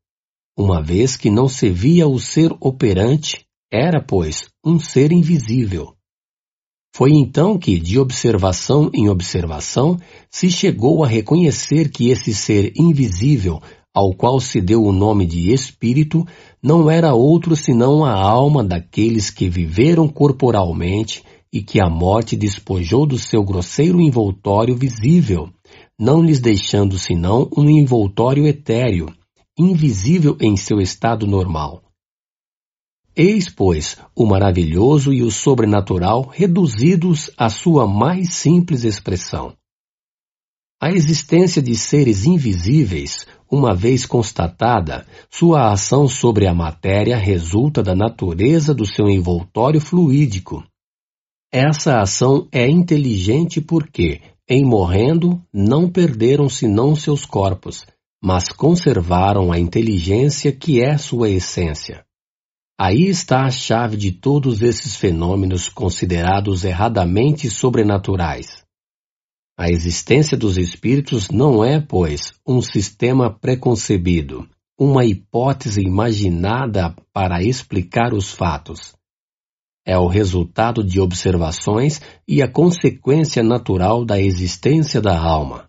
uma 0.57 0.81
vez 0.81 1.15
que 1.15 1.29
não 1.29 1.47
se 1.47 1.69
via 1.69 2.07
o 2.07 2.19
ser 2.19 2.51
operante, 2.59 3.45
era, 3.71 4.01
pois, 4.01 4.49
um 4.63 4.79
ser 4.79 5.11
invisível. 5.11 5.95
Foi 6.95 7.11
então 7.11 7.57
que, 7.57 7.79
de 7.79 7.97
observação 7.97 8.89
em 8.93 9.09
observação, 9.09 9.97
se 10.29 10.51
chegou 10.51 11.03
a 11.03 11.07
reconhecer 11.07 11.89
que 11.89 12.09
esse 12.09 12.33
ser 12.33 12.73
invisível, 12.75 13.61
ao 13.93 14.13
qual 14.13 14.39
se 14.39 14.59
deu 14.59 14.83
o 14.83 14.91
nome 14.91 15.25
de 15.25 15.53
espírito, 15.53 16.25
não 16.61 16.89
era 16.89 17.13
outro 17.13 17.55
senão 17.55 18.03
a 18.03 18.13
alma 18.13 18.63
daqueles 18.63 19.29
que 19.29 19.47
viveram 19.47 20.07
corporalmente 20.07 21.23
e 21.51 21.61
que 21.61 21.81
a 21.81 21.89
morte 21.89 22.35
despojou 22.35 23.05
do 23.05 23.17
seu 23.17 23.43
grosseiro 23.43 23.99
envoltório 23.99 24.75
visível, 24.75 25.49
não 25.99 26.21
lhes 26.21 26.39
deixando 26.39 26.97
senão 26.97 27.49
um 27.57 27.69
envoltório 27.69 28.47
etéreo, 28.47 29.13
invisível 29.57 30.37
em 30.39 30.55
seu 30.55 30.79
estado 30.79 31.27
normal. 31.27 31.83
Eis, 33.15 33.49
pois, 33.49 33.97
o 34.15 34.25
maravilhoso 34.25 35.11
e 35.11 35.23
o 35.23 35.31
sobrenatural 35.31 36.29
reduzidos 36.31 37.29
à 37.37 37.49
sua 37.49 37.85
mais 37.85 38.33
simples 38.35 38.83
expressão. 38.83 39.53
A 40.81 40.91
existência 40.91 41.61
de 41.61 41.75
seres 41.75 42.23
invisíveis, 42.23 43.27
uma 43.51 43.75
vez 43.75 44.05
constatada, 44.05 45.05
sua 45.29 45.73
ação 45.73 46.07
sobre 46.07 46.47
a 46.47 46.53
matéria 46.53 47.17
resulta 47.17 47.83
da 47.83 47.93
natureza 47.93 48.73
do 48.73 48.85
seu 48.85 49.09
envoltório 49.09 49.81
fluídico. 49.81 50.63
Essa 51.51 51.99
ação 51.99 52.47
é 52.51 52.69
inteligente 52.69 53.59
porque, 53.59 54.21
em 54.47 54.63
morrendo, 54.63 55.41
não 55.51 55.89
perderam 55.89 56.47
senão 56.47 56.95
seus 56.95 57.25
corpos, 57.25 57.87
mas 58.21 58.49
conservaram 58.49 59.51
a 59.51 59.57
inteligência 59.57 60.51
que 60.51 60.79
é 60.79 60.95
sua 60.95 61.27
essência. 61.27 62.05
Aí 62.79 63.07
está 63.07 63.45
a 63.45 63.51
chave 63.51 63.97
de 63.97 64.11
todos 64.11 64.61
esses 64.61 64.95
fenômenos 64.95 65.69
considerados 65.69 66.63
erradamente 66.63 67.49
sobrenaturais. 67.49 68.63
A 69.57 69.69
existência 69.69 70.37
dos 70.37 70.55
espíritos 70.55 71.31
não 71.31 71.65
é, 71.65 71.81
pois, 71.81 72.31
um 72.47 72.61
sistema 72.61 73.33
preconcebido, 73.33 74.47
uma 74.79 75.03
hipótese 75.03 75.81
imaginada 75.81 76.95
para 77.11 77.43
explicar 77.43 78.13
os 78.13 78.31
fatos. 78.31 78.98
É 79.89 79.97
o 79.97 80.05
resultado 80.05 80.83
de 80.83 81.01
observações 81.01 81.99
e 82.27 82.43
a 82.43 82.47
consequência 82.47 83.41
natural 83.41 84.05
da 84.05 84.21
existência 84.21 85.01
da 85.01 85.19
alma. 85.19 85.67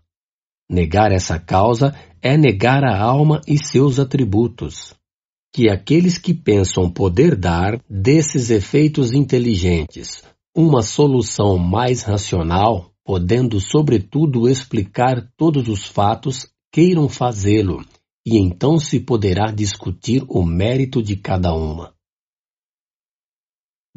Negar 0.70 1.10
essa 1.10 1.38
causa 1.38 1.94
é 2.20 2.36
negar 2.36 2.84
a 2.84 3.00
alma 3.00 3.40
e 3.48 3.56
seus 3.56 3.98
atributos 3.98 4.94
que 5.52 5.70
aqueles 5.70 6.18
que 6.18 6.32
pensam 6.34 6.90
poder 6.90 7.34
dar 7.34 7.80
desses 7.88 8.50
efeitos 8.50 9.12
inteligentes 9.12 10.22
uma 10.54 10.82
solução 10.82 11.56
mais 11.56 12.02
racional, 12.02 12.90
podendo 13.04 13.58
sobretudo 13.58 14.48
explicar 14.48 15.28
todos 15.36 15.66
os 15.66 15.86
fatos, 15.86 16.48
queiram 16.70 17.08
fazê-lo, 17.08 17.84
e 18.26 18.36
então 18.36 18.78
se 18.78 19.00
poderá 19.00 19.50
discutir 19.50 20.22
o 20.28 20.44
mérito 20.44 21.02
de 21.02 21.16
cada 21.16 21.54
uma. 21.54 21.94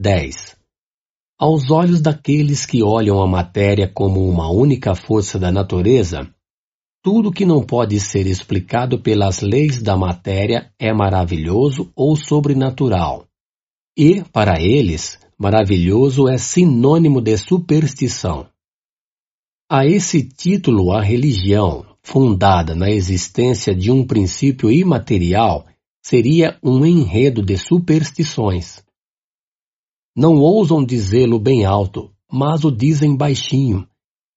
10. 0.04 0.58
Aos 1.40 1.72
olhos 1.72 2.02
daqueles 2.02 2.66
que 2.66 2.84
olham 2.84 3.22
a 3.22 3.26
matéria 3.26 3.88
como 3.88 4.28
uma 4.28 4.52
única 4.52 4.96
força 4.96 5.40
da 5.40 5.50
natureza, 5.50 6.30
tudo 7.02 7.32
que 7.32 7.46
não 7.46 7.64
pode 7.64 7.98
ser 8.02 8.28
explicado 8.28 9.00
pelas 9.00 9.40
leis 9.40 9.82
da 9.82 9.96
matéria 9.96 10.70
é 10.78 10.92
maravilhoso 10.94 11.90
ou 11.96 12.18
sobrenatural. 12.18 13.26
E, 13.98 14.22
para 14.26 14.62
eles, 14.62 15.18
maravilhoso 15.38 16.28
é 16.28 16.38
sinônimo 16.38 17.22
de 17.22 17.38
superstição. 17.38 18.46
A 19.72 19.86
esse 19.88 20.22
título, 20.22 20.92
a 20.92 21.02
religião, 21.02 21.86
fundada 22.04 22.76
na 22.76 22.92
existência 22.92 23.74
de 23.74 23.90
um 23.90 24.06
princípio 24.06 24.70
imaterial, 24.70 25.66
seria 26.06 26.60
um 26.62 26.86
enredo 26.86 27.42
de 27.42 27.56
superstições. 27.56 28.83
Não 30.16 30.36
ousam 30.36 30.86
dizê-lo 30.86 31.40
bem 31.40 31.66
alto, 31.66 32.14
mas 32.32 32.64
o 32.64 32.72
dizem 32.72 33.16
baixinho, 33.16 33.88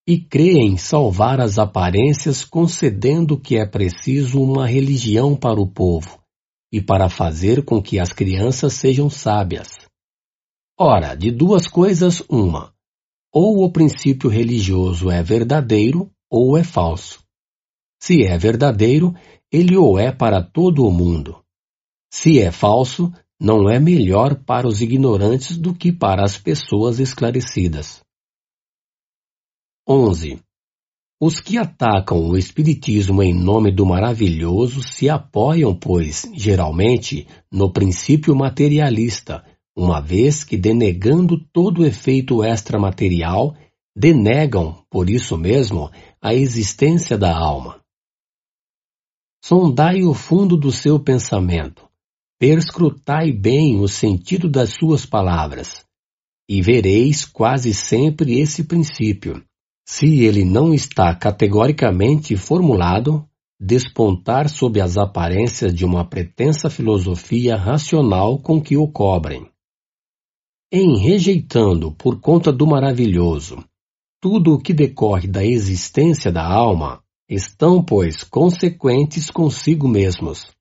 e 0.07 0.19
creem 0.19 0.77
salvar 0.77 1.41
as 1.41 1.59
aparências 1.59 2.45
concedendo 2.45 3.39
que 3.39 3.57
é 3.57 3.67
preciso 3.67 4.41
uma 4.41 4.67
religião 4.67 5.37
para 5.37 5.61
o 5.61 5.67
povo 5.67 6.21
e 6.73 6.81
para 6.81 7.09
fazer 7.09 7.65
com 7.65 7.83
que 7.83 7.99
as 7.99 8.13
crianças 8.13 8.75
sejam 8.75 9.11
sábias. 9.11 9.69
Ora, 10.79 11.15
de 11.15 11.31
duas 11.31 11.67
coisas, 11.67 12.23
uma: 12.29 12.73
ou 13.33 13.65
o 13.65 13.71
princípio 13.71 14.31
religioso 14.31 15.11
é 15.11 15.23
verdadeiro 15.23 16.11
ou 16.31 16.57
é 16.57 16.65
falso. 16.65 17.23
Se 18.01 18.25
é 18.25 18.39
verdadeiro, 18.39 19.15
ele 19.51 19.77
o 19.77 19.99
é 19.99 20.13
para 20.13 20.43
todo 20.43 20.87
o 20.87 20.91
mundo. 20.91 21.43
Se 22.13 22.41
é 22.41 22.53
falso, 22.53 23.13
não 23.41 23.69
é 23.69 23.79
melhor 23.79 24.35
para 24.45 24.67
os 24.67 24.81
ignorantes 24.81 25.59
do 25.59 25.75
que 25.75 25.93
para 25.93 26.25
as 26.25 26.39
pessoas 26.39 26.99
esclarecidas. 26.99 28.01
11. 29.89 30.41
Os 31.21 31.41
que 31.41 31.57
atacam 31.57 32.29
o 32.29 32.37
Espiritismo 32.37 33.23
em 33.23 33.33
nome 33.33 33.71
do 33.71 33.87
maravilhoso 33.87 34.83
se 34.83 35.09
apoiam, 35.09 35.75
pois, 35.75 36.31
geralmente, 36.35 37.27
no 37.51 37.73
princípio 37.73 38.35
materialista, 38.35 39.45
uma 39.75 40.01
vez 40.01 40.43
que, 40.43 40.57
denegando 40.57 41.39
todo 41.53 41.83
o 41.83 41.87
efeito 41.87 42.45
extramaterial, 42.45 43.55
denegam, 43.95 44.85
por 44.91 45.09
isso 45.09 45.39
mesmo, 45.39 45.91
a 46.21 46.35
existência 46.35 47.17
da 47.17 47.35
alma. 47.35 47.81
Sondai 49.43 50.03
o 50.03 50.13
fundo 50.13 50.57
do 50.57 50.73
seu 50.73 50.99
pensamento, 50.99 51.89
perscrutai 52.39 53.33
bem 53.33 53.81
o 53.81 53.89
sentido 53.89 54.49
das 54.49 54.75
suas 54.75 55.07
palavras, 55.07 55.85
e 56.49 56.61
vereis 56.63 57.25
quase 57.25 57.73
sempre 57.73 58.39
esse 58.39 58.65
princípio 58.65 59.43
se 59.89 60.25
ele 60.25 60.45
não 60.45 60.75
está 60.75 61.15
categoricamente 61.15 62.37
formulado, 62.37 63.25
despontar 63.59 64.49
sob 64.49 64.81
as 64.81 64.99
aparências 64.99 65.73
de 65.73 65.85
uma 65.85 66.05
pretensa 66.05 66.69
filosofia 66.69 67.57
racional 67.57 68.39
com 68.39 68.61
que 68.61 68.77
o 68.77 68.89
cobrem. 68.89 69.49
Em 70.73 70.99
rejeitando, 70.99 71.93
por 71.93 72.21
conta 72.21 72.53
do 72.53 72.67
maravilhoso, 72.67 73.65
tudo 74.21 74.55
o 74.55 74.59
que 74.59 74.75
decorre 74.75 75.29
da 75.29 75.45
existência 75.45 76.33
da 76.33 76.45
alma, 76.45 77.01
estão, 77.29 77.83
pois, 77.83 78.25
consequentes 78.25 79.31
consigo 79.31 79.87
mesmos. 79.87 80.56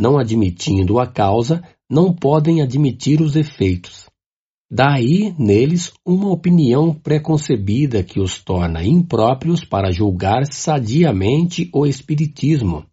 Não 0.00 0.18
admitindo 0.18 0.98
a 0.98 1.06
causa, 1.06 1.62
não 1.86 2.10
podem 2.10 2.62
admitir 2.62 3.20
os 3.20 3.36
efeitos. 3.36 4.08
Daí, 4.72 5.34
neles, 5.38 5.92
uma 6.06 6.30
opinião 6.30 6.94
preconcebida 6.94 8.02
que 8.02 8.18
os 8.18 8.42
torna 8.42 8.82
impróprios 8.82 9.62
para 9.62 9.90
julgar 9.90 10.46
sadiamente 10.50 11.68
o 11.70 11.84
Espiritismo, 11.84 12.86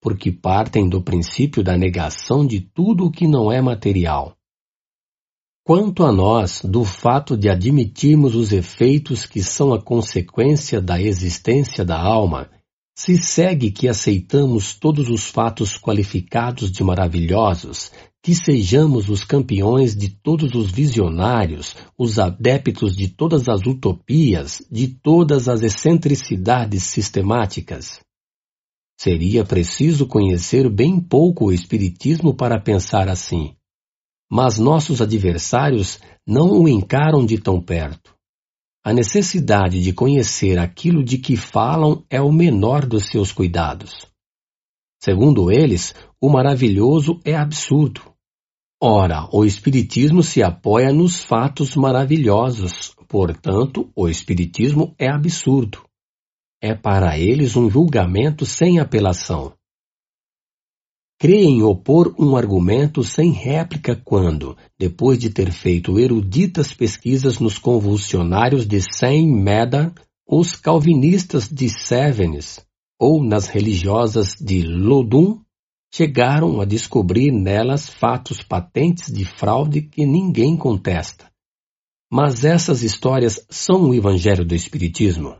porque 0.00 0.30
partem 0.30 0.88
do 0.88 1.02
princípio 1.02 1.64
da 1.64 1.76
negação 1.76 2.46
de 2.46 2.60
tudo 2.60 3.06
o 3.06 3.10
que 3.10 3.26
não 3.26 3.50
é 3.50 3.60
material. 3.60 4.36
Quanto 5.64 6.04
a 6.04 6.12
nós, 6.12 6.62
do 6.62 6.84
fato 6.84 7.36
de 7.36 7.48
admitirmos 7.48 8.36
os 8.36 8.52
efeitos 8.52 9.26
que 9.26 9.42
são 9.42 9.74
a 9.74 9.82
consequência 9.82 10.80
da 10.80 11.02
existência 11.02 11.84
da 11.84 12.00
alma, 12.00 12.48
se 12.98 13.18
segue 13.18 13.70
que 13.70 13.88
aceitamos 13.88 14.74
todos 14.74 15.10
os 15.10 15.26
fatos 15.26 15.76
qualificados 15.76 16.72
de 16.72 16.82
maravilhosos 16.82 17.92
que 18.22 18.34
sejamos 18.34 19.08
os 19.08 19.22
campeões 19.22 19.94
de 19.94 20.08
todos 20.08 20.54
os 20.54 20.70
visionários, 20.70 21.76
os 21.96 22.18
adeptos 22.18 22.96
de 22.96 23.06
todas 23.06 23.48
as 23.48 23.60
utopias, 23.66 24.66
de 24.68 24.88
todas 24.88 25.48
as 25.48 25.62
excentricidades 25.62 26.84
sistemáticas. 26.84 28.00
Seria 28.98 29.44
preciso 29.44 30.06
conhecer 30.06 30.68
bem 30.68 30.98
pouco 30.98 31.44
o 31.44 31.52
Espiritismo 31.52 32.34
para 32.34 32.58
pensar 32.58 33.08
assim. 33.08 33.54
Mas 34.28 34.58
nossos 34.58 35.00
adversários 35.00 36.00
não 36.26 36.62
o 36.62 36.68
encaram 36.68 37.24
de 37.24 37.38
tão 37.38 37.60
perto. 37.60 38.15
A 38.86 38.92
necessidade 38.92 39.82
de 39.82 39.92
conhecer 39.92 40.60
aquilo 40.60 41.02
de 41.02 41.18
que 41.18 41.36
falam 41.36 42.04
é 42.08 42.22
o 42.22 42.30
menor 42.30 42.86
dos 42.86 43.06
seus 43.06 43.32
cuidados. 43.32 44.06
Segundo 45.02 45.50
eles, 45.50 45.92
o 46.20 46.28
maravilhoso 46.28 47.18
é 47.24 47.34
absurdo. 47.34 48.00
Ora, 48.80 49.28
o 49.32 49.44
Espiritismo 49.44 50.22
se 50.22 50.40
apoia 50.40 50.92
nos 50.92 51.20
fatos 51.20 51.74
maravilhosos, 51.74 52.94
portanto, 53.08 53.90
o 53.92 54.08
Espiritismo 54.08 54.94
é 54.96 55.10
absurdo. 55.10 55.82
É 56.62 56.72
para 56.72 57.18
eles 57.18 57.56
um 57.56 57.68
julgamento 57.68 58.46
sem 58.46 58.78
apelação. 58.78 59.55
Creem 61.18 61.62
opor 61.62 62.14
um 62.18 62.36
argumento 62.36 63.02
sem 63.02 63.30
réplica 63.30 63.96
quando, 63.96 64.54
depois 64.78 65.18
de 65.18 65.30
ter 65.30 65.50
feito 65.50 65.98
eruditas 65.98 66.74
pesquisas 66.74 67.38
nos 67.38 67.56
convulsionários 67.58 68.66
de 68.66 68.82
Saint 68.82 69.26
Médard, 69.26 69.94
os 70.28 70.54
calvinistas 70.54 71.48
de 71.48 71.70
Sévenes 71.70 72.60
ou 73.00 73.24
nas 73.24 73.46
religiosas 73.46 74.36
de 74.38 74.62
Lodum 74.62 75.40
chegaram 75.90 76.60
a 76.60 76.66
descobrir 76.66 77.32
nelas 77.32 77.88
fatos 77.88 78.42
patentes 78.42 79.10
de 79.10 79.24
fraude 79.24 79.80
que 79.80 80.04
ninguém 80.04 80.54
contesta. 80.54 81.30
Mas 82.12 82.44
essas 82.44 82.82
histórias 82.82 83.40
são 83.48 83.88
o 83.88 83.94
Evangelho 83.94 84.44
do 84.44 84.54
Espiritismo. 84.54 85.34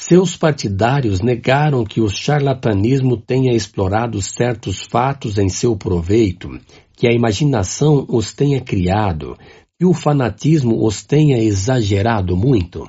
Seus 0.00 0.36
partidários 0.36 1.20
negaram 1.20 1.84
que 1.84 2.00
o 2.00 2.08
charlatanismo 2.08 3.16
tenha 3.16 3.52
explorado 3.52 4.22
certos 4.22 4.86
fatos 4.88 5.38
em 5.38 5.48
seu 5.48 5.76
proveito, 5.76 6.48
que 6.96 7.08
a 7.08 7.12
imaginação 7.12 8.06
os 8.08 8.32
tenha 8.32 8.60
criado, 8.60 9.36
que 9.76 9.84
o 9.84 9.92
fanatismo 9.92 10.86
os 10.86 11.02
tenha 11.02 11.36
exagerado 11.42 12.36
muito 12.36 12.88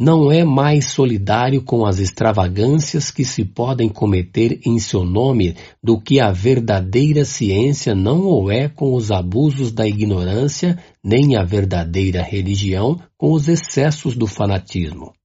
não 0.00 0.30
é 0.30 0.44
mais 0.44 0.92
solidário 0.92 1.60
com 1.60 1.84
as 1.84 1.98
extravagâncias 1.98 3.10
que 3.10 3.24
se 3.24 3.44
podem 3.44 3.88
cometer 3.88 4.60
em 4.64 4.78
seu 4.78 5.04
nome 5.04 5.56
do 5.82 6.00
que 6.00 6.20
a 6.20 6.30
verdadeira 6.30 7.24
ciência 7.24 7.96
não 7.96 8.20
o 8.28 8.48
é 8.48 8.68
com 8.68 8.94
os 8.94 9.10
abusos 9.10 9.72
da 9.72 9.88
ignorância, 9.88 10.78
nem 11.02 11.36
a 11.36 11.42
verdadeira 11.42 12.22
religião 12.22 12.96
com 13.16 13.32
os 13.32 13.48
excessos 13.48 14.14
do 14.14 14.28
fanatismo. 14.28 15.17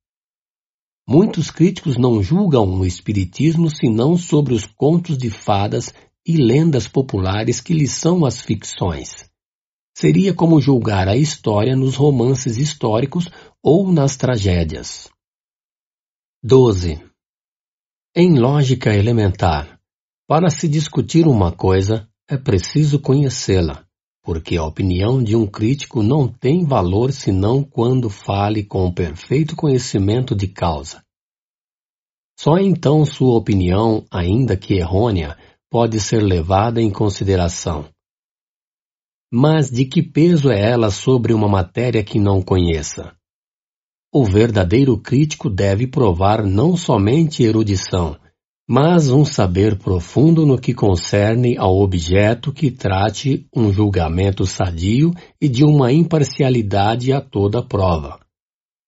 Muitos 1.07 1.51
críticos 1.51 1.97
não 1.97 2.23
julgam 2.23 2.79
o 2.79 2.85
Espiritismo 2.85 3.69
senão 3.69 4.15
sobre 4.15 4.53
os 4.53 4.65
contos 4.65 5.17
de 5.17 5.29
fadas 5.29 5.93
e 6.25 6.37
lendas 6.37 6.87
populares 6.87 7.59
que 7.59 7.73
lhes 7.73 7.91
são 7.91 8.25
as 8.25 8.41
ficções. 8.41 9.29
Seria 9.95 10.33
como 10.33 10.61
julgar 10.61 11.07
a 11.07 11.15
história 11.15 11.75
nos 11.75 11.95
romances 11.95 12.57
históricos 12.57 13.29
ou 13.61 13.91
nas 13.91 14.15
tragédias. 14.15 15.09
12. 16.41 16.99
Em 18.15 18.39
lógica 18.39 18.95
elementar, 18.95 19.79
para 20.27 20.49
se 20.49 20.67
discutir 20.67 21.27
uma 21.27 21.51
coisa, 21.51 22.07
é 22.27 22.37
preciso 22.37 22.99
conhecê-la, 22.99 23.85
porque 24.23 24.55
a 24.55 24.63
opinião 24.63 25.21
de 25.21 25.35
um 25.35 25.45
crítico 25.45 26.01
não 26.01 26.29
tem 26.29 26.63
valor 26.65 27.11
senão 27.11 27.61
quando 27.61 28.09
fale 28.09 28.63
com 28.63 28.91
perfeito 28.91 29.53
conhecimento 29.53 30.33
de 30.33 30.47
causa. 30.47 31.03
Só 32.39 32.57
então 32.57 33.05
sua 33.05 33.37
opinião, 33.37 34.05
ainda 34.09 34.55
que 34.55 34.75
errônea, 34.75 35.37
pode 35.69 35.99
ser 35.99 36.23
levada 36.23 36.81
em 36.81 36.89
consideração. 36.89 37.89
Mas 39.31 39.69
de 39.69 39.85
que 39.85 40.01
peso 40.01 40.49
é 40.51 40.59
ela 40.59 40.89
sobre 40.89 41.33
uma 41.33 41.49
matéria 41.49 42.03
que 42.03 42.17
não 42.17 42.41
conheça? 42.41 43.13
O 44.13 44.23
verdadeiro 44.23 44.97
crítico 44.97 45.49
deve 45.49 45.87
provar 45.87 46.45
não 46.45 46.77
somente 46.77 47.43
erudição, 47.43 48.15
mas 48.67 49.09
um 49.09 49.25
saber 49.25 49.77
profundo 49.77 50.45
no 50.45 50.57
que 50.57 50.73
concerne 50.73 51.57
ao 51.57 51.77
objeto 51.79 52.53
que 52.53 52.71
trate 52.71 53.45
um 53.55 53.71
julgamento 53.71 54.45
sadio 54.45 55.13
e 55.39 55.49
de 55.49 55.65
uma 55.65 55.91
imparcialidade 55.91 57.11
a 57.11 57.19
toda 57.19 57.61
prova. 57.61 58.19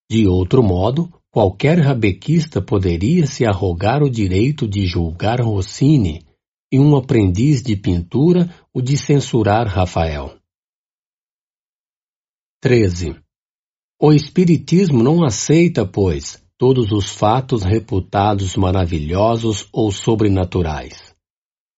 De 0.10 0.28
outro 0.28 0.64
modo, 0.64 1.12
qualquer 1.30 1.80
rabequista 1.80 2.62
poderia 2.62 3.28
se 3.28 3.46
arrogar 3.46 4.02
o 4.02 4.10
direito 4.10 4.68
de 4.68 4.86
julgar 4.86 5.42
Rossini 5.42 6.26
e 6.72 6.80
um 6.80 6.96
aprendiz 6.96 7.62
de 7.62 7.76
pintura 7.76 8.50
o 8.74 8.82
de 8.82 8.98
censurar 8.98 9.68
Rafael. 9.68 10.38
13. 12.62 13.16
O 14.02 14.14
Espiritismo 14.14 15.04
não 15.04 15.24
aceita, 15.24 15.86
pois, 15.86 16.42
todos 16.58 16.91
os 16.91 17.10
fatos 17.10 17.64
reputados 17.64 18.56
maravilhosos 18.56 19.68
ou 19.74 19.91
sobrenaturais. 19.91 21.14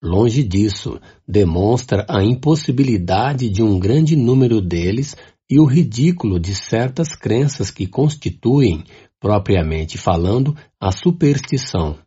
Longe 0.03 0.43
disso, 0.43 0.99
demonstra 1.27 2.05
a 2.07 2.23
impossibilidade 2.23 3.49
de 3.49 3.63
um 3.63 3.79
grande 3.79 4.15
número 4.15 4.61
deles 4.61 5.15
e 5.49 5.59
o 5.59 5.65
ridículo 5.65 6.39
de 6.39 6.53
certas 6.53 7.15
crenças 7.15 7.71
que 7.71 7.87
constituem, 7.87 8.83
propriamente 9.19 9.97
falando, 9.97 10.55
a 10.79 10.91
superstição. 10.91 11.97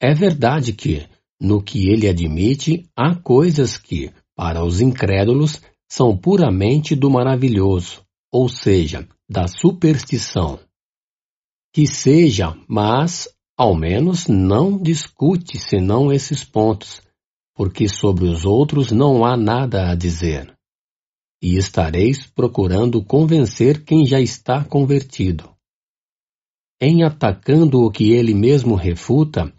É 0.00 0.12
verdade 0.12 0.74
que, 0.74 1.06
no 1.40 1.62
que 1.62 1.88
ele 1.88 2.06
admite, 2.06 2.86
há 2.94 3.14
coisas 3.14 3.78
que, 3.78 4.12
para 4.36 4.62
os 4.62 4.80
incrédulos, 4.80 5.62
são 5.88 6.16
puramente 6.16 6.94
do 6.94 7.08
maravilhoso, 7.08 8.02
ou 8.30 8.48
seja, 8.48 9.08
da 9.30 9.46
superstição. 9.46 10.58
Que 11.74 11.88
seja, 11.88 12.56
mas, 12.68 13.28
ao 13.58 13.74
menos, 13.74 14.28
não 14.28 14.80
discute 14.80 15.58
senão 15.58 16.12
esses 16.12 16.44
pontos, 16.44 17.02
porque 17.52 17.88
sobre 17.88 18.26
os 18.26 18.44
outros 18.44 18.92
não 18.92 19.24
há 19.24 19.36
nada 19.36 19.90
a 19.90 19.96
dizer. 19.96 20.56
E 21.42 21.56
estareis 21.56 22.28
procurando 22.28 23.04
convencer 23.04 23.84
quem 23.84 24.06
já 24.06 24.20
está 24.20 24.64
convertido. 24.64 25.50
Em 26.80 27.02
atacando 27.02 27.82
o 27.82 27.90
que 27.90 28.12
ele 28.12 28.34
mesmo 28.34 28.76
refuta, 28.76 29.52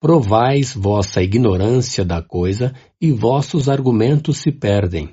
provais 0.00 0.72
vossa 0.72 1.20
ignorância 1.20 2.04
da 2.04 2.22
coisa 2.22 2.76
e 3.00 3.10
vossos 3.10 3.68
argumentos 3.68 4.38
se 4.38 4.52
perdem. 4.52 5.12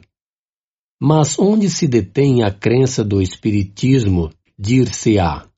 Mas 1.02 1.40
onde 1.40 1.68
se 1.68 1.88
detém 1.88 2.44
a 2.44 2.52
crença 2.52 3.04
do 3.04 3.20
Espiritismo, 3.20 4.30
dir-se-á. 4.56 5.52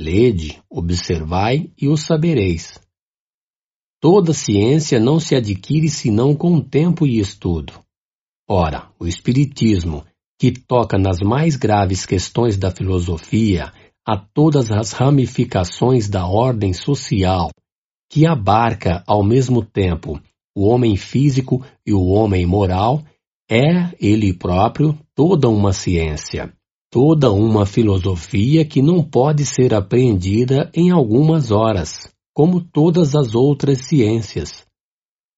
Lede, 0.00 0.62
observai 0.70 1.72
e 1.76 1.88
o 1.88 1.96
sabereis. 1.96 2.78
Toda 4.00 4.32
ciência 4.32 5.00
não 5.00 5.18
se 5.18 5.34
adquire 5.34 5.88
senão 5.88 6.36
com 6.36 6.60
tempo 6.60 7.04
e 7.04 7.18
estudo. 7.18 7.72
Ora, 8.48 8.92
o 8.96 9.08
Espiritismo, 9.08 10.04
que 10.38 10.52
toca 10.52 10.96
nas 10.96 11.18
mais 11.18 11.56
graves 11.56 12.06
questões 12.06 12.56
da 12.56 12.70
filosofia, 12.70 13.72
a 14.06 14.16
todas 14.16 14.70
as 14.70 14.92
ramificações 14.92 16.08
da 16.08 16.28
ordem 16.28 16.72
social, 16.72 17.50
que 18.08 18.24
abarca 18.24 19.02
ao 19.04 19.24
mesmo 19.24 19.64
tempo 19.64 20.22
o 20.56 20.68
homem 20.68 20.96
físico 20.96 21.66
e 21.84 21.92
o 21.92 22.06
homem 22.06 22.46
moral, 22.46 23.02
é 23.50 23.92
ele 24.00 24.32
próprio 24.32 24.96
toda 25.12 25.48
uma 25.48 25.72
ciência, 25.72 26.56
toda 26.90 27.30
uma 27.30 27.66
filosofia 27.66 28.64
que 28.64 28.80
não 28.80 29.02
pode 29.02 29.44
ser 29.44 29.74
apreendida 29.74 30.70
em 30.74 30.90
algumas 30.90 31.50
horas, 31.50 32.08
como 32.34 32.60
todas 32.60 33.14
as 33.14 33.34
outras 33.34 33.86
ciências. 33.86 34.66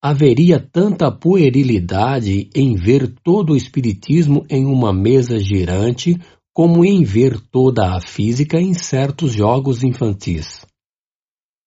Haveria 0.03 0.59
tanta 0.61 1.11
puerilidade 1.11 2.48
em 2.55 2.74
ver 2.74 3.12
todo 3.22 3.53
o 3.53 3.57
espiritismo 3.57 4.46
em 4.48 4.64
uma 4.64 4.92
mesa 4.92 5.38
girante 5.38 6.18
como 6.55 6.84
em 6.84 7.03
ver 7.03 7.38
toda 7.51 7.94
a 7.94 8.01
física 8.01 8.61
em 8.61 8.74
certos 8.74 9.32
jogos 9.32 9.82
infantis. 9.84 10.64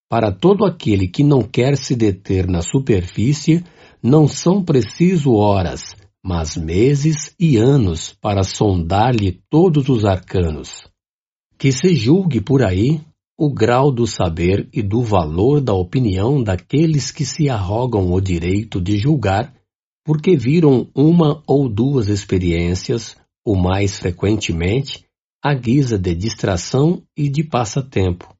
Para 0.09 0.31
todo 0.31 0.65
aquele 0.65 1.07
que 1.07 1.23
não 1.23 1.41
quer 1.41 1.77
se 1.77 1.95
deter 1.95 2.47
na 2.47 2.61
superfície, 2.61 3.63
não 4.01 4.27
são 4.27 4.63
preciso 4.63 5.33
horas, 5.33 5.95
mas 6.23 6.55
meses 6.55 7.35
e 7.39 7.57
anos 7.57 8.13
para 8.21 8.43
sondar-lhe 8.43 9.41
todos 9.49 9.89
os 9.89 10.05
arcanos. 10.05 10.87
Que 11.57 11.71
se 11.71 11.93
julgue 11.95 12.39
por 12.39 12.63
aí, 12.63 13.01
o 13.37 13.53
grau 13.53 13.91
do 13.91 14.07
saber 14.07 14.69
e 14.71 14.81
do 14.81 15.01
valor 15.01 15.59
da 15.59 15.73
opinião 15.73 16.41
daqueles 16.41 17.11
que 17.11 17.25
se 17.25 17.49
arrogam 17.49 18.11
o 18.11 18.21
direito 18.21 18.79
de 18.79 18.97
julgar 18.97 19.53
porque 20.05 20.35
viram 20.35 20.89
uma 20.93 21.41
ou 21.47 21.69
duas 21.69 22.09
experiências, 22.09 23.15
o 23.45 23.55
mais 23.55 23.97
frequentemente, 23.97 25.05
à 25.41 25.53
guisa 25.53 25.97
de 25.97 26.13
distração 26.13 27.01
e 27.17 27.29
de 27.29 27.43
passatempo. 27.43 28.32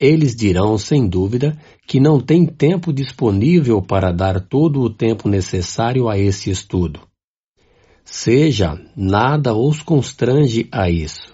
Eles 0.00 0.34
dirão, 0.34 0.76
sem 0.76 1.06
dúvida, 1.08 1.56
que 1.86 2.00
não 2.00 2.20
têm 2.20 2.44
tempo 2.44 2.92
disponível 2.92 3.80
para 3.80 4.12
dar 4.12 4.40
todo 4.40 4.80
o 4.80 4.90
tempo 4.90 5.28
necessário 5.28 6.08
a 6.08 6.18
esse 6.18 6.50
estudo. 6.50 7.00
Seja, 8.04 8.78
nada 8.96 9.54
os 9.54 9.80
constrange 9.82 10.68
a 10.70 10.90
isso. 10.90 11.32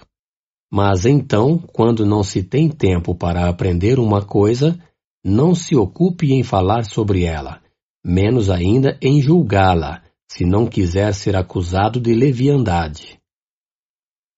Mas 0.71 1.05
então, 1.05 1.57
quando 1.57 2.05
não 2.05 2.23
se 2.23 2.41
tem 2.43 2.69
tempo 2.69 3.13
para 3.13 3.49
aprender 3.49 3.99
uma 3.99 4.23
coisa, 4.23 4.79
não 5.23 5.53
se 5.53 5.75
ocupe 5.75 6.31
em 6.31 6.43
falar 6.43 6.85
sobre 6.85 7.23
ela, 7.23 7.61
menos 8.03 8.49
ainda 8.49 8.97
em 9.01 9.21
julgá-la, 9.21 10.01
se 10.31 10.45
não 10.45 10.65
quiser 10.65 11.13
ser 11.13 11.35
acusado 11.35 11.99
de 11.99 12.13
leviandade. 12.13 13.20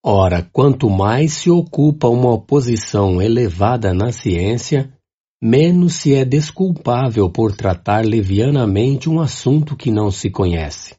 Ora, 0.06 0.44
quanto 0.52 0.90
mais 0.90 1.32
se 1.32 1.50
ocupa 1.50 2.10
uma 2.10 2.38
posição 2.38 3.22
elevada 3.22 3.94
na 3.94 4.12
ciência, 4.12 4.94
menos 5.42 5.94
se 5.94 6.14
é 6.14 6.26
desculpável 6.26 7.32
por 7.32 7.56
tratar 7.56 8.06
levianamente 8.06 9.10
um 9.10 9.22
assunto 9.22 9.78
que 9.78 9.90
não 9.90 10.12
se 10.12 10.30
conhece. 10.30 10.98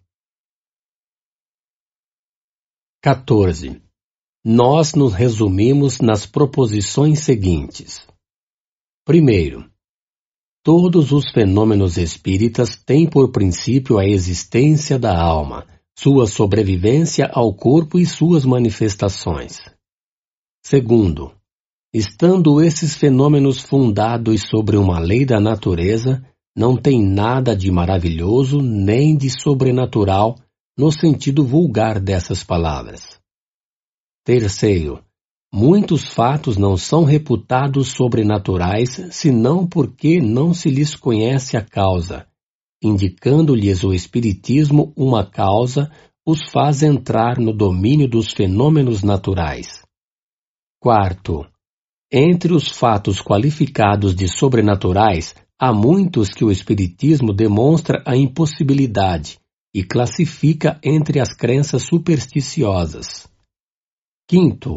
14. 3.02 3.82
Nós 4.42 4.94
nos 4.94 5.12
resumimos 5.12 6.00
nas 6.00 6.24
proposições 6.24 7.18
seguintes. 7.20 8.06
Primeiro, 9.04 9.70
todos 10.62 11.12
os 11.12 11.30
fenômenos 11.30 11.98
espíritas 11.98 12.74
têm 12.74 13.06
por 13.06 13.30
princípio 13.30 13.98
a 13.98 14.06
existência 14.06 14.98
da 14.98 15.14
alma, 15.14 15.66
sua 15.98 16.26
sobrevivência 16.26 17.30
ao 17.32 17.54
corpo 17.54 17.98
e 17.98 18.06
suas 18.06 18.44
manifestações. 18.44 19.58
Segundo, 20.62 21.32
estando 21.92 22.60
esses 22.62 22.96
fenômenos 22.96 23.60
fundados 23.60 24.42
sobre 24.42 24.76
uma 24.76 24.98
lei 24.98 25.24
da 25.24 25.38
natureza, 25.38 26.24
não 26.56 26.76
tem 26.76 27.04
nada 27.04 27.56
de 27.56 27.70
maravilhoso 27.70 28.60
nem 28.60 29.16
de 29.16 29.28
sobrenatural 29.28 30.36
no 30.76 30.90
sentido 30.90 31.44
vulgar 31.44 32.00
dessas 32.00 32.42
palavras. 32.42 33.20
Terceiro, 34.24 35.04
muitos 35.52 36.04
fatos 36.08 36.56
não 36.56 36.76
são 36.76 37.04
reputados 37.04 37.88
sobrenaturais 37.88 39.08
senão 39.10 39.66
porque 39.66 40.20
não 40.20 40.52
se 40.52 40.70
lhes 40.70 40.96
conhece 40.96 41.56
a 41.56 41.62
causa. 41.62 42.26
Indicando-lhes 42.84 43.82
o 43.82 43.94
Espiritismo 43.94 44.92
uma 44.94 45.24
causa, 45.24 45.90
os 46.26 46.50
faz 46.50 46.82
entrar 46.82 47.38
no 47.38 47.50
domínio 47.50 48.06
dos 48.06 48.30
fenômenos 48.30 49.02
naturais. 49.02 49.82
Quarto, 50.78 51.46
entre 52.12 52.52
os 52.52 52.68
fatos 52.68 53.22
qualificados 53.22 54.14
de 54.14 54.28
sobrenaturais, 54.28 55.34
há 55.58 55.72
muitos 55.72 56.28
que 56.28 56.44
o 56.44 56.50
Espiritismo 56.50 57.32
demonstra 57.32 58.02
a 58.06 58.14
impossibilidade, 58.14 59.38
e 59.74 59.82
classifica 59.82 60.78
entre 60.84 61.18
as 61.18 61.34
crenças 61.34 61.82
supersticiosas. 61.84 63.26
Quinto, 64.28 64.76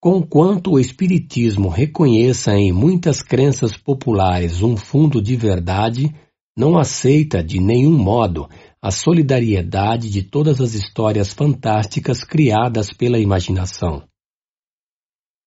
conquanto 0.00 0.72
o 0.72 0.80
Espiritismo 0.80 1.68
reconheça 1.68 2.52
em 2.54 2.72
muitas 2.72 3.22
crenças 3.22 3.76
populares 3.76 4.62
um 4.62 4.74
fundo 4.74 5.22
de 5.22 5.36
verdade, 5.36 6.12
não 6.56 6.78
aceita 6.78 7.42
de 7.42 7.60
nenhum 7.60 7.96
modo 7.96 8.48
a 8.82 8.90
solidariedade 8.90 10.10
de 10.10 10.22
todas 10.22 10.60
as 10.60 10.74
histórias 10.74 11.32
fantásticas 11.32 12.24
criadas 12.24 12.92
pela 12.92 13.18
imaginação. 13.18 14.08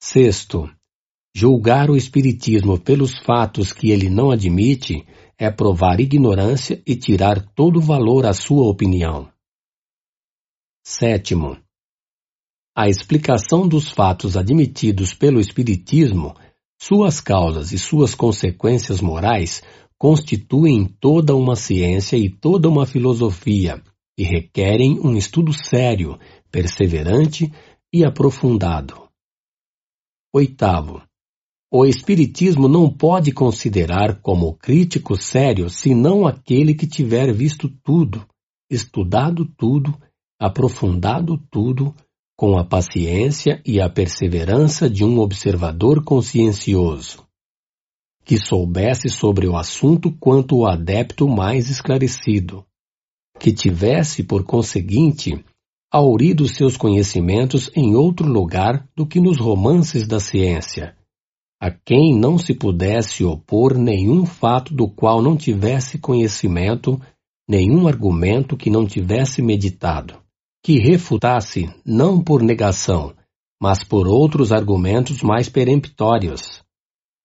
Sexto, 0.01 0.69
julgar 1.35 1.89
o 1.89 1.97
Espiritismo 1.97 2.79
pelos 2.79 3.17
fatos 3.19 3.73
que 3.73 3.89
ele 3.89 4.09
não 4.09 4.31
admite 4.31 5.05
é 5.37 5.49
provar 5.49 5.99
ignorância 5.99 6.81
e 6.85 6.95
tirar 6.95 7.41
todo 7.53 7.81
valor 7.81 8.25
à 8.25 8.33
sua 8.33 8.67
opinião. 8.69 9.31
Sétimo, 10.85 11.57
a 12.75 12.89
explicação 12.89 13.67
dos 13.67 13.89
fatos 13.89 14.35
admitidos 14.35 15.13
pelo 15.13 15.39
Espiritismo, 15.39 16.35
suas 16.81 17.21
causas 17.21 17.71
e 17.71 17.77
suas 17.77 18.15
consequências 18.15 18.99
morais 18.99 19.61
constituem 20.03 20.83
toda 20.83 21.33
uma 21.33 21.55
ciência 21.55 22.17
e 22.17 22.29
toda 22.29 22.67
uma 22.67 22.85
filosofia 22.85 23.81
e 24.17 24.23
requerem 24.25 24.99
um 24.99 25.15
estudo 25.15 25.53
sério, 25.53 26.19
perseverante 26.51 27.49
e 27.93 28.03
aprofundado. 28.03 29.07
Oitavo, 30.35 31.01
o 31.71 31.85
Espiritismo 31.85 32.67
não 32.67 32.89
pode 32.89 33.31
considerar 33.31 34.19
como 34.19 34.53
crítico 34.57 35.15
sério 35.15 35.69
senão 35.69 36.27
aquele 36.27 36.75
que 36.75 36.85
tiver 36.85 37.31
visto 37.31 37.69
tudo, 37.81 38.27
estudado 38.69 39.45
tudo, 39.55 39.97
aprofundado 40.37 41.37
tudo, 41.49 41.95
com 42.35 42.57
a 42.57 42.65
paciência 42.65 43.61
e 43.65 43.79
a 43.79 43.89
perseverança 43.89 44.89
de 44.89 45.05
um 45.05 45.19
observador 45.19 46.03
consciencioso, 46.03 47.25
que 48.23 48.37
soubesse 48.37 49.09
sobre 49.09 49.47
o 49.47 49.57
assunto 49.57 50.11
quanto 50.11 50.57
o 50.57 50.65
adepto 50.65 51.27
mais 51.27 51.69
esclarecido, 51.69 52.65
que 53.39 53.51
tivesse, 53.51 54.23
por 54.23 54.43
conseguinte, 54.43 55.43
aurido 55.91 56.47
seus 56.47 56.77
conhecimentos 56.77 57.69
em 57.75 57.95
outro 57.95 58.27
lugar 58.27 58.87
do 58.95 59.05
que 59.05 59.19
nos 59.19 59.37
romances 59.37 60.07
da 60.07 60.19
ciência 60.19 60.95
a 61.63 61.71
quem 61.71 62.13
não 62.13 62.37
se 62.37 62.53
pudesse 62.53 63.23
opor 63.23 63.77
nenhum 63.77 64.25
fato 64.25 64.73
do 64.73 64.85
qual 64.85 65.21
não 65.21 65.37
tivesse 65.37 65.97
conhecimento, 65.97 66.99
nenhum 67.47 67.87
argumento 67.87 68.57
que 68.57 68.69
não 68.69 68.85
tivesse 68.85 69.41
meditado, 69.41 70.19
que 70.61 70.77
refutasse 70.77 71.73
não 71.85 72.21
por 72.21 72.43
negação, 72.43 73.13
mas 73.61 73.81
por 73.81 74.09
outros 74.09 74.51
argumentos 74.51 75.21
mais 75.21 75.47
peremptórios, 75.47 76.61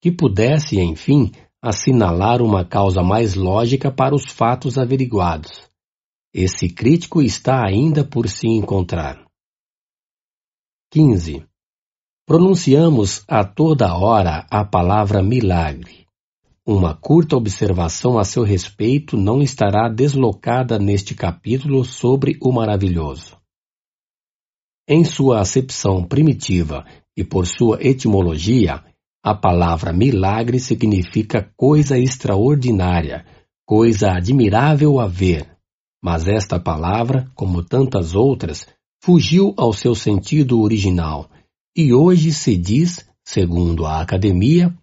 que 0.01 0.13
pudesse, 0.13 0.81
enfim, 0.81 1.33
assinalar 1.61 2.41
uma 2.41 2.65
causa 2.65 3.03
mais 3.03 3.35
lógica 3.35 3.91
para 3.91 4.15
os 4.15 4.25
fatos 4.31 4.79
averiguados. 4.79 5.69
Esse 6.33 6.69
crítico 6.69 7.21
está 7.21 7.65
ainda 7.65 8.05
por 8.05 8.29
se 8.29 8.47
encontrar. 8.47 9.27
15. 10.91 11.45
Pronunciamos 12.27 13.25
a 13.27 13.45
toda 13.45 13.95
hora 13.97 14.47
a 14.51 14.65
palavra 14.65 15.23
milagre. 15.23 16.07
Uma 16.67 16.95
curta 16.95 17.35
observação 17.35 18.19
a 18.19 18.25
seu 18.25 18.43
respeito 18.43 19.17
não 19.17 19.41
estará 19.41 19.89
deslocada 19.89 20.79
neste 20.79 21.15
capítulo 21.15 21.83
sobre 21.85 22.39
o 22.43 22.53
maravilhoso. 22.53 23.39
Em 24.87 25.05
sua 25.05 25.41
acepção 25.41 26.05
primitiva 26.05 26.85
e 27.17 27.25
por 27.25 27.47
sua 27.47 27.83
etimologia, 27.83 28.85
a 29.23 29.35
palavra 29.35 29.93
milagre 29.93 30.61
significa 30.61 31.51
coisa 31.57 31.99
extraordinária, 31.99 33.25
coisa 33.67 34.13
admirável 34.13 35.01
a 35.01 35.07
ver. 35.07 35.49
Mas 36.03 36.29
esta 36.29 36.61
palavra, 36.61 37.31
como 37.35 37.63
tantas 37.63 38.15
outras, 38.15 38.67
fugiu 39.03 39.53
ao 39.57 39.73
seu 39.73 39.95
sentido 39.95 40.61
original 40.61 41.29
e 41.77 41.93
hoje 41.93 42.33
se 42.33 42.57
diz, 42.57 43.09
segundo 43.25 43.85
a 43.85 44.01
Academia, 44.01 44.75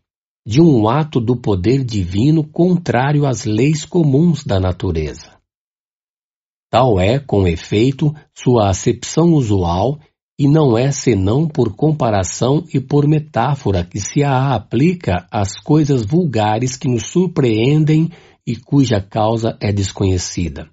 de 0.46 0.62
um 0.62 0.88
ato 0.88 1.20
do 1.20 1.36
poder 1.36 1.84
divino 1.84 2.44
contrário 2.44 3.26
às 3.26 3.46
leis 3.46 3.84
comuns 3.84 4.44
da 4.44 4.60
natureza. 4.60 5.36
Tal 6.70 7.00
é, 7.00 7.20
com 7.20 7.48
efeito, 7.48 8.14
sua 8.34 8.70
acepção 8.70 9.34
usual 9.34 10.00
e 10.38 10.48
não 10.48 10.78
é 10.78 10.92
senão 10.92 11.48
por 11.48 11.76
comparação 11.76 12.66
e 12.74 12.80
por 12.80 13.08
metáfora 13.08 13.84
que 13.84 14.00
se 14.00 14.24
a 14.24 14.54
aplica 14.54 15.26
às 15.32 15.58
coisas 15.60 16.06
vulgares 16.06 16.76
que 16.76 16.90
nos 16.90 17.08
surpreendem 17.08 18.12
e 18.46 18.56
cuja 18.56 19.02
causa 19.02 19.58
é 19.62 19.72
desconhecida. 19.72 20.70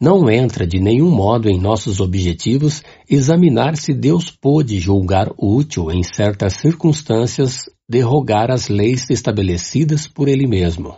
Não 0.00 0.28
entra 0.28 0.66
de 0.66 0.80
nenhum 0.80 1.08
modo 1.08 1.48
em 1.48 1.60
nossos 1.60 2.00
objetivos 2.00 2.82
examinar 3.08 3.76
se 3.76 3.94
Deus 3.94 4.32
pôde 4.32 4.80
julgar 4.80 5.30
útil, 5.38 5.92
em 5.92 6.02
certas 6.02 6.54
circunstâncias, 6.54 7.70
derrogar 7.88 8.50
as 8.50 8.68
leis 8.68 9.08
estabelecidas 9.10 10.08
por 10.08 10.26
Ele 10.26 10.44
mesmo. 10.48 10.96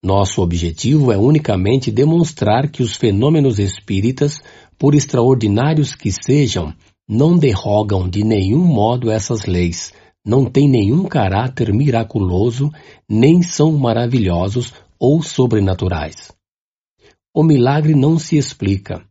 Nosso 0.00 0.42
objetivo 0.42 1.10
é 1.10 1.18
unicamente 1.18 1.90
demonstrar 1.90 2.70
que 2.70 2.84
os 2.84 2.94
fenômenos 2.94 3.58
espíritas, 3.58 4.40
por 4.78 4.94
extraordinários 4.94 5.94
que 5.94 6.10
sejam, 6.12 6.72
não 7.08 7.36
derrogam 7.36 8.08
de 8.08 8.22
nenhum 8.22 8.64
modo 8.64 9.10
essas 9.10 9.44
leis, 9.46 9.92
não 10.24 10.44
têm 10.44 10.68
nenhum 10.68 11.04
caráter 11.04 11.72
miraculoso, 11.72 12.70
nem 13.08 13.42
são 13.42 13.72
maravilhosos 13.76 14.72
ou 14.98 15.22
sobrenaturais. 15.22 16.32
O 17.34 17.42
milagre 17.42 17.94
não 17.94 18.18
se 18.18 18.36
explica. 18.36 19.02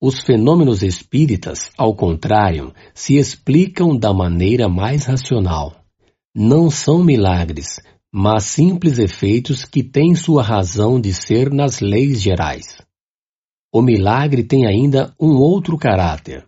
Os 0.00 0.20
fenômenos 0.20 0.82
espíritas, 0.82 1.70
ao 1.78 1.94
contrário, 1.94 2.72
se 2.94 3.16
explicam 3.16 3.96
da 3.96 4.12
maneira 4.12 4.68
mais 4.68 5.06
racional. 5.06 5.74
Não 6.34 6.70
são 6.70 7.02
milagres, 7.02 7.80
mas 8.12 8.44
simples 8.44 8.98
efeitos 8.98 9.64
que 9.64 9.82
têm 9.82 10.14
sua 10.14 10.42
razão 10.42 11.00
de 11.00 11.12
ser 11.12 11.50
nas 11.52 11.80
leis 11.80 12.20
gerais. 12.20 12.83
O 13.76 13.82
milagre 13.82 14.44
tem 14.44 14.68
ainda 14.68 15.12
um 15.18 15.36
outro 15.36 15.76
caráter, 15.76 16.46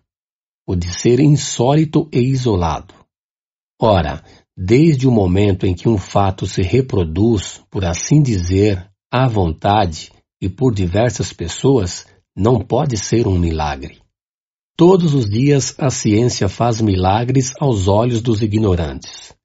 o 0.65 0.77
de 0.77 0.87
ser 0.97 1.19
insólito 1.19 2.07
e 2.09 2.19
isolado. 2.19 2.93
Ora, 3.77 4.23
desde 4.55 5.05
o 5.05 5.11
momento 5.11 5.67
em 5.67 5.75
que 5.75 5.89
um 5.89 5.97
fato 5.97 6.47
se 6.47 6.61
reproduz, 6.61 7.61
por 7.69 7.83
assim 7.83 8.21
dizer, 8.21 8.89
à 9.11 9.27
vontade 9.27 10.09
e 10.41 10.47
por 10.47 10.73
diversas 10.73 11.33
pessoas, 11.33 12.07
não 12.33 12.61
pode 12.61 12.95
ser 12.95 13.27
um 13.27 13.37
milagre. 13.37 13.99
Todos 14.77 15.13
os 15.13 15.29
dias 15.29 15.75
a 15.77 15.89
ciência 15.89 16.47
faz 16.47 16.79
milagres 16.79 17.51
aos 17.59 17.89
olhos 17.89 18.21
dos 18.21 18.41
ignorantes. 18.41 19.35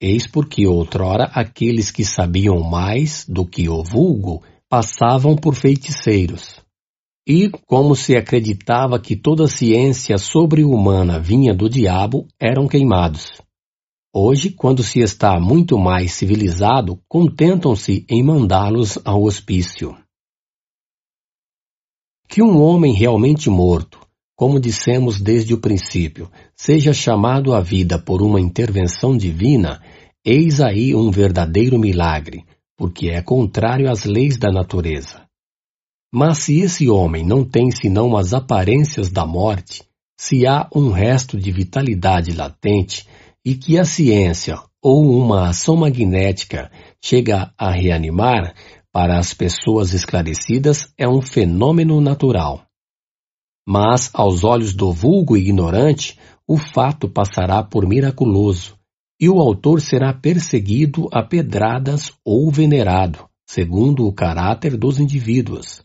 Eis 0.00 0.28
porque 0.28 0.64
outrora 0.64 1.24
aqueles 1.34 1.90
que 1.90 2.04
sabiam 2.04 2.60
mais 2.60 3.26
do 3.28 3.44
que 3.44 3.68
o 3.68 3.82
vulgo 3.82 4.44
passavam 4.68 5.34
por 5.34 5.56
feiticeiros. 5.56 6.61
E, 7.26 7.48
como 7.66 7.94
se 7.94 8.16
acreditava 8.16 8.98
que 8.98 9.14
toda 9.14 9.46
ciência 9.46 10.18
sobre-humana 10.18 11.20
vinha 11.20 11.54
do 11.54 11.68
diabo, 11.68 12.26
eram 12.40 12.66
queimados. 12.66 13.40
Hoje, 14.12 14.50
quando 14.50 14.82
se 14.82 14.98
está 14.98 15.38
muito 15.38 15.78
mais 15.78 16.12
civilizado, 16.12 17.00
contentam-se 17.08 18.04
em 18.10 18.24
mandá-los 18.24 18.98
ao 19.04 19.22
hospício. 19.22 19.96
Que 22.28 22.42
um 22.42 22.60
homem 22.60 22.92
realmente 22.92 23.48
morto, 23.48 24.00
como 24.34 24.58
dissemos 24.58 25.20
desde 25.20 25.54
o 25.54 25.60
princípio, 25.60 26.28
seja 26.56 26.92
chamado 26.92 27.54
à 27.54 27.60
vida 27.60 27.98
por 27.98 28.20
uma 28.20 28.40
intervenção 28.40 29.16
divina, 29.16 29.80
eis 30.24 30.60
aí 30.60 30.94
um 30.94 31.10
verdadeiro 31.10 31.78
milagre, 31.78 32.44
porque 32.76 33.10
é 33.10 33.22
contrário 33.22 33.88
às 33.88 34.04
leis 34.04 34.36
da 34.36 34.50
natureza. 34.50 35.21
Mas 36.14 36.38
se 36.38 36.60
esse 36.60 36.90
homem 36.90 37.24
não 37.24 37.42
tem 37.42 37.70
senão 37.70 38.16
as 38.16 38.34
aparências 38.34 39.08
da 39.08 39.24
morte, 39.24 39.82
se 40.18 40.46
há 40.46 40.68
um 40.74 40.90
resto 40.90 41.38
de 41.38 41.50
vitalidade 41.50 42.32
latente 42.32 43.06
e 43.42 43.54
que 43.54 43.78
a 43.78 43.84
ciência 43.84 44.58
ou 44.82 45.10
uma 45.18 45.48
ação 45.48 45.74
magnética 45.74 46.70
chega 47.00 47.52
a 47.56 47.70
reanimar, 47.70 48.54
para 48.92 49.18
as 49.18 49.32
pessoas 49.32 49.94
esclarecidas 49.94 50.92
é 50.98 51.08
um 51.08 51.22
fenômeno 51.22 51.98
natural. 51.98 52.66
Mas, 53.66 54.10
aos 54.12 54.44
olhos 54.44 54.74
do 54.74 54.92
vulgo 54.92 55.34
ignorante, 55.34 56.18
o 56.46 56.58
fato 56.58 57.08
passará 57.08 57.62
por 57.62 57.88
miraculoso, 57.88 58.76
e 59.18 59.30
o 59.30 59.38
autor 59.38 59.80
será 59.80 60.12
perseguido 60.12 61.08
a 61.10 61.22
pedradas 61.22 62.12
ou 62.22 62.50
venerado, 62.50 63.24
segundo 63.48 64.06
o 64.06 64.12
caráter 64.12 64.76
dos 64.76 64.98
indivíduos. 64.98 65.82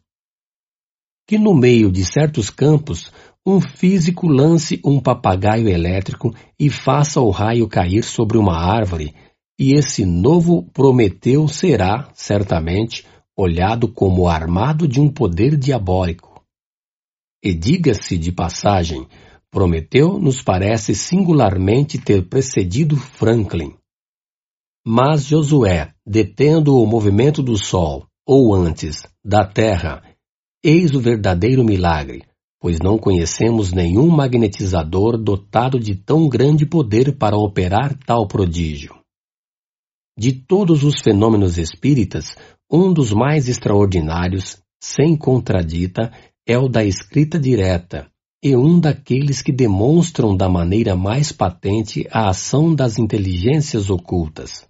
Que 1.27 1.37
no 1.37 1.53
meio 1.53 1.91
de 1.91 2.05
certos 2.05 2.49
campos 2.49 3.11
um 3.45 3.61
físico 3.61 4.27
lance 4.27 4.81
um 4.83 4.99
papagaio 4.99 5.69
elétrico 5.69 6.33
e 6.59 6.69
faça 6.69 7.21
o 7.21 7.29
raio 7.29 7.67
cair 7.67 8.03
sobre 8.03 8.37
uma 8.37 8.57
árvore, 8.57 9.13
e 9.59 9.73
esse 9.73 10.05
novo 10.05 10.63
Prometeu 10.73 11.47
será, 11.47 12.09
certamente, 12.13 13.05
olhado 13.35 13.87
como 13.87 14.27
armado 14.27 14.87
de 14.87 14.99
um 14.99 15.09
poder 15.09 15.55
diabólico. 15.55 16.43
E 17.43 17.53
diga-se 17.53 18.17
de 18.17 18.31
passagem, 18.31 19.07
Prometeu 19.49 20.19
nos 20.19 20.41
parece 20.41 20.93
singularmente 20.93 21.97
ter 21.97 22.27
precedido 22.27 22.97
Franklin. 22.97 23.73
Mas 24.85 25.25
Josué, 25.25 25.93
detendo 26.05 26.75
o 26.75 26.85
movimento 26.85 27.41
do 27.41 27.57
Sol, 27.57 28.05
ou 28.25 28.53
antes, 28.53 29.03
da 29.23 29.45
Terra, 29.45 30.03
eis 30.67 30.93
o 30.93 30.99
verdadeiro 30.99 31.63
milagre, 31.63 32.23
pois 32.59 32.77
não 32.79 32.97
conhecemos 32.97 33.71
nenhum 33.71 34.09
magnetizador 34.09 35.17
dotado 35.17 35.79
de 35.79 35.95
tão 35.95 36.27
grande 36.27 36.65
poder 36.65 37.17
para 37.17 37.37
operar 37.37 37.97
tal 38.05 38.27
prodígio. 38.27 38.93
De 40.19 40.33
todos 40.33 40.83
os 40.83 40.99
fenômenos 41.01 41.57
espíritas, 41.57 42.35
um 42.69 42.91
dos 42.91 43.13
mais 43.13 43.47
extraordinários, 43.47 44.57
sem 44.83 45.15
contradita, 45.15 46.11
é 46.45 46.57
o 46.57 46.67
da 46.67 46.83
escrita 46.83 47.39
direta, 47.39 48.11
e 48.43 48.53
um 48.53 48.77
daqueles 48.77 49.41
que 49.41 49.53
demonstram 49.53 50.35
da 50.35 50.49
maneira 50.49 50.97
mais 50.97 51.31
patente 51.31 52.05
a 52.11 52.27
ação 52.27 52.75
das 52.75 52.99
inteligências 52.99 53.89
ocultas. 53.89 54.67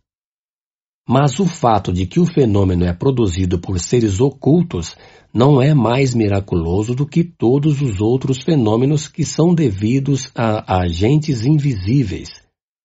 Mas 1.08 1.40
o 1.40 1.46
fato 1.46 1.94
de 1.94 2.06
que 2.06 2.20
o 2.20 2.26
fenômeno 2.26 2.84
é 2.84 2.92
produzido 2.92 3.58
por 3.58 3.80
seres 3.80 4.20
ocultos 4.20 4.94
não 5.34 5.62
é 5.62 5.74
mais 5.74 6.14
miraculoso 6.14 6.94
do 6.94 7.06
que 7.06 7.24
todos 7.24 7.82
os 7.82 8.02
outros 8.02 8.42
fenômenos 8.42 9.08
que 9.08 9.24
são 9.24 9.56
devidos 9.56 10.30
a 10.36 10.82
agentes 10.82 11.46
invisíveis, 11.46 12.30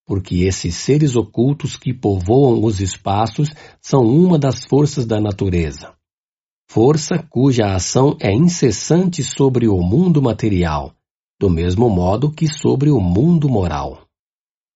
porque 0.05 0.43
esses 0.43 0.75
seres 0.75 1.17
ocultos 1.17 1.75
que 1.75 1.93
povoam 1.93 2.63
os 2.63 2.79
espaços 2.79 3.49
são 3.81 4.03
uma 4.03 4.39
das 4.39 4.63
forças 4.63 5.05
da 5.05 5.19
natureza. 5.19 5.93
Força 6.69 7.17
cuja 7.29 7.75
ação 7.75 8.15
é 8.21 8.33
incessante 8.33 9.21
sobre 9.21 9.67
o 9.67 9.77
mundo 9.81 10.21
material, 10.21 10.93
do 11.39 11.49
mesmo 11.49 11.89
modo 11.89 12.31
que 12.31 12.47
sobre 12.47 12.89
o 12.89 13.01
mundo 13.01 13.49
moral. 13.49 14.07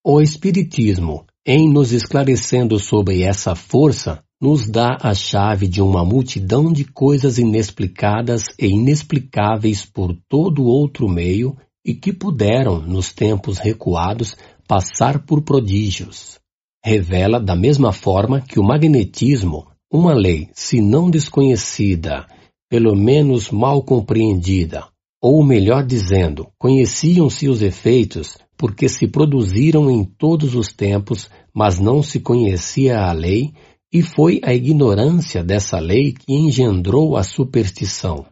O 0.05 0.21
Espiritismo, 0.21 1.25
em 1.49 1.71
nos 1.71 1.93
esclarecendo 1.93 2.77
sobre 2.77 3.23
essa 3.23 3.55
força, 3.55 4.21
nos 4.39 4.67
dá 4.67 4.97
a 5.01 5.15
chave 5.15 5.65
de 5.65 5.81
uma 5.81 6.03
multidão 6.03 6.73
de 6.73 6.83
coisas 6.83 7.37
inexplicadas 7.37 8.47
e 8.59 8.67
inexplicáveis 8.67 9.85
por 9.85 10.13
todo 10.27 10.65
outro 10.65 11.07
meio 11.07 11.55
e 11.85 11.93
que 11.93 12.11
puderam, 12.11 12.81
nos 12.81 13.13
tempos 13.13 13.59
recuados, 13.59 14.35
passar 14.67 15.25
por 15.25 15.41
prodígios. 15.41 16.37
Revela 16.83 17.39
da 17.39 17.55
mesma 17.55 17.93
forma 17.93 18.41
que 18.41 18.59
o 18.59 18.63
magnetismo, 18.63 19.67
uma 19.89 20.13
lei, 20.13 20.49
se 20.51 20.81
não 20.81 21.09
desconhecida, 21.09 22.27
pelo 22.69 22.93
menos 22.93 23.49
mal 23.49 23.81
compreendida, 23.81 24.85
ou 25.21 25.41
melhor 25.45 25.85
dizendo, 25.85 26.49
conheciam-se 26.59 27.47
os 27.47 27.61
efeitos 27.61 28.37
porque 28.57 28.89
se 28.89 29.07
produziram 29.07 29.89
em 29.91 30.03
todos 30.03 30.55
os 30.55 30.73
tempos, 30.73 31.29
mas 31.53 31.79
não 31.79 32.01
se 32.01 32.19
conhecia 32.19 32.99
a 32.99 33.11
lei, 33.11 33.53
e 33.93 34.01
foi 34.01 34.41
a 34.43 34.53
ignorância 34.53 35.43
dessa 35.43 35.79
lei 35.79 36.11
que 36.11 36.33
engendrou 36.33 37.15
a 37.15 37.23
superstição. 37.23 38.25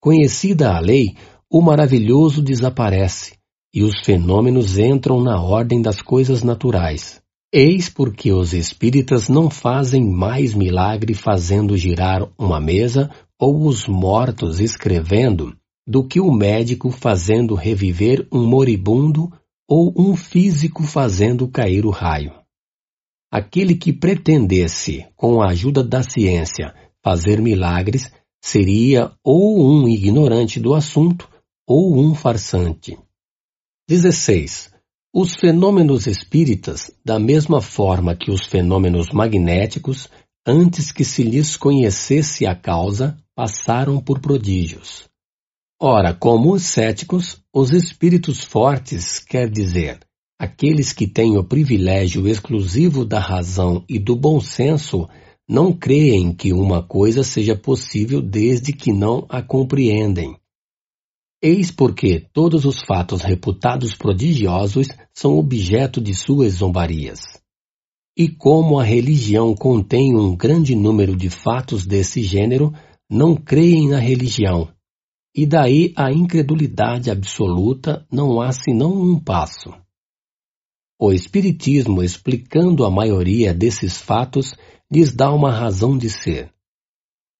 Conhecida 0.00 0.74
a 0.74 0.80
lei, 0.80 1.14
o 1.48 1.60
maravilhoso 1.60 2.42
desaparece, 2.42 3.34
e 3.72 3.82
os 3.82 4.00
fenômenos 4.04 4.78
entram 4.78 5.20
na 5.20 5.40
ordem 5.40 5.80
das 5.80 6.02
coisas 6.02 6.42
naturais. 6.42 7.22
Eis 7.52 7.90
porque 7.90 8.32
os 8.32 8.54
espíritas 8.54 9.28
não 9.28 9.50
fazem 9.50 10.02
mais 10.02 10.54
milagre 10.54 11.12
fazendo 11.12 11.76
girar 11.76 12.26
uma 12.38 12.58
mesa 12.58 13.10
ou 13.38 13.66
os 13.66 13.86
mortos 13.86 14.58
escrevendo, 14.58 15.54
do 15.86 16.06
que 16.06 16.20
o 16.20 16.30
médico 16.30 16.90
fazendo 16.90 17.54
reviver 17.54 18.26
um 18.32 18.46
moribundo 18.46 19.32
ou 19.68 19.92
um 19.96 20.16
físico 20.16 20.82
fazendo 20.82 21.48
cair 21.48 21.84
o 21.84 21.90
raio. 21.90 22.32
Aquele 23.30 23.74
que 23.74 23.92
pretendesse, 23.92 25.06
com 25.16 25.40
a 25.40 25.50
ajuda 25.50 25.82
da 25.82 26.02
ciência, 26.02 26.74
fazer 27.02 27.40
milagres, 27.40 28.12
seria 28.42 29.12
ou 29.24 29.64
um 29.64 29.88
ignorante 29.88 30.60
do 30.60 30.74
assunto 30.74 31.28
ou 31.66 31.98
um 31.98 32.14
farsante. 32.14 32.98
16. 33.88 34.70
Os 35.14 35.34
fenômenos 35.34 36.06
espíritas, 36.06 36.90
da 37.04 37.18
mesma 37.18 37.60
forma 37.60 38.16
que 38.16 38.30
os 38.30 38.46
fenômenos 38.46 39.10
magnéticos, 39.12 40.08
antes 40.46 40.92
que 40.92 41.04
se 41.04 41.22
lhes 41.22 41.56
conhecesse 41.56 42.46
a 42.46 42.54
causa, 42.54 43.16
passaram 43.34 44.00
por 44.00 44.20
prodígios. 44.20 45.11
Ora, 45.84 46.14
como 46.14 46.52
os 46.52 46.62
céticos, 46.62 47.42
os 47.52 47.72
espíritos 47.72 48.44
fortes, 48.44 49.18
quer 49.18 49.50
dizer, 49.50 49.98
aqueles 50.38 50.92
que 50.92 51.08
têm 51.08 51.36
o 51.36 51.42
privilégio 51.42 52.28
exclusivo 52.28 53.04
da 53.04 53.18
razão 53.18 53.84
e 53.88 53.98
do 53.98 54.14
bom 54.14 54.40
senso, 54.40 55.08
não 55.48 55.72
creem 55.72 56.32
que 56.32 56.52
uma 56.52 56.84
coisa 56.84 57.24
seja 57.24 57.56
possível 57.56 58.22
desde 58.22 58.72
que 58.72 58.92
não 58.92 59.26
a 59.28 59.42
compreendem. 59.42 60.36
Eis 61.42 61.72
porque 61.72 62.28
todos 62.32 62.64
os 62.64 62.80
fatos 62.80 63.22
reputados 63.22 63.92
prodigiosos 63.92 64.86
são 65.12 65.36
objeto 65.36 66.00
de 66.00 66.14
suas 66.14 66.52
zombarias. 66.52 67.22
E 68.16 68.28
como 68.28 68.78
a 68.78 68.84
religião 68.84 69.52
contém 69.52 70.16
um 70.16 70.36
grande 70.36 70.76
número 70.76 71.16
de 71.16 71.28
fatos 71.28 71.84
desse 71.84 72.22
gênero, 72.22 72.72
não 73.10 73.34
creem 73.34 73.88
na 73.88 73.98
religião. 73.98 74.71
E 75.34 75.46
daí 75.46 75.92
a 75.96 76.12
incredulidade 76.12 77.10
absoluta 77.10 78.06
não 78.12 78.40
há 78.40 78.52
senão 78.52 78.92
um 78.92 79.18
passo. 79.18 79.72
O 81.00 81.10
Espiritismo, 81.10 82.02
explicando 82.02 82.84
a 82.84 82.90
maioria 82.90 83.54
desses 83.54 84.00
fatos, 84.00 84.54
lhes 84.90 85.12
dá 85.12 85.32
uma 85.32 85.50
razão 85.50 85.96
de 85.96 86.10
ser. 86.10 86.52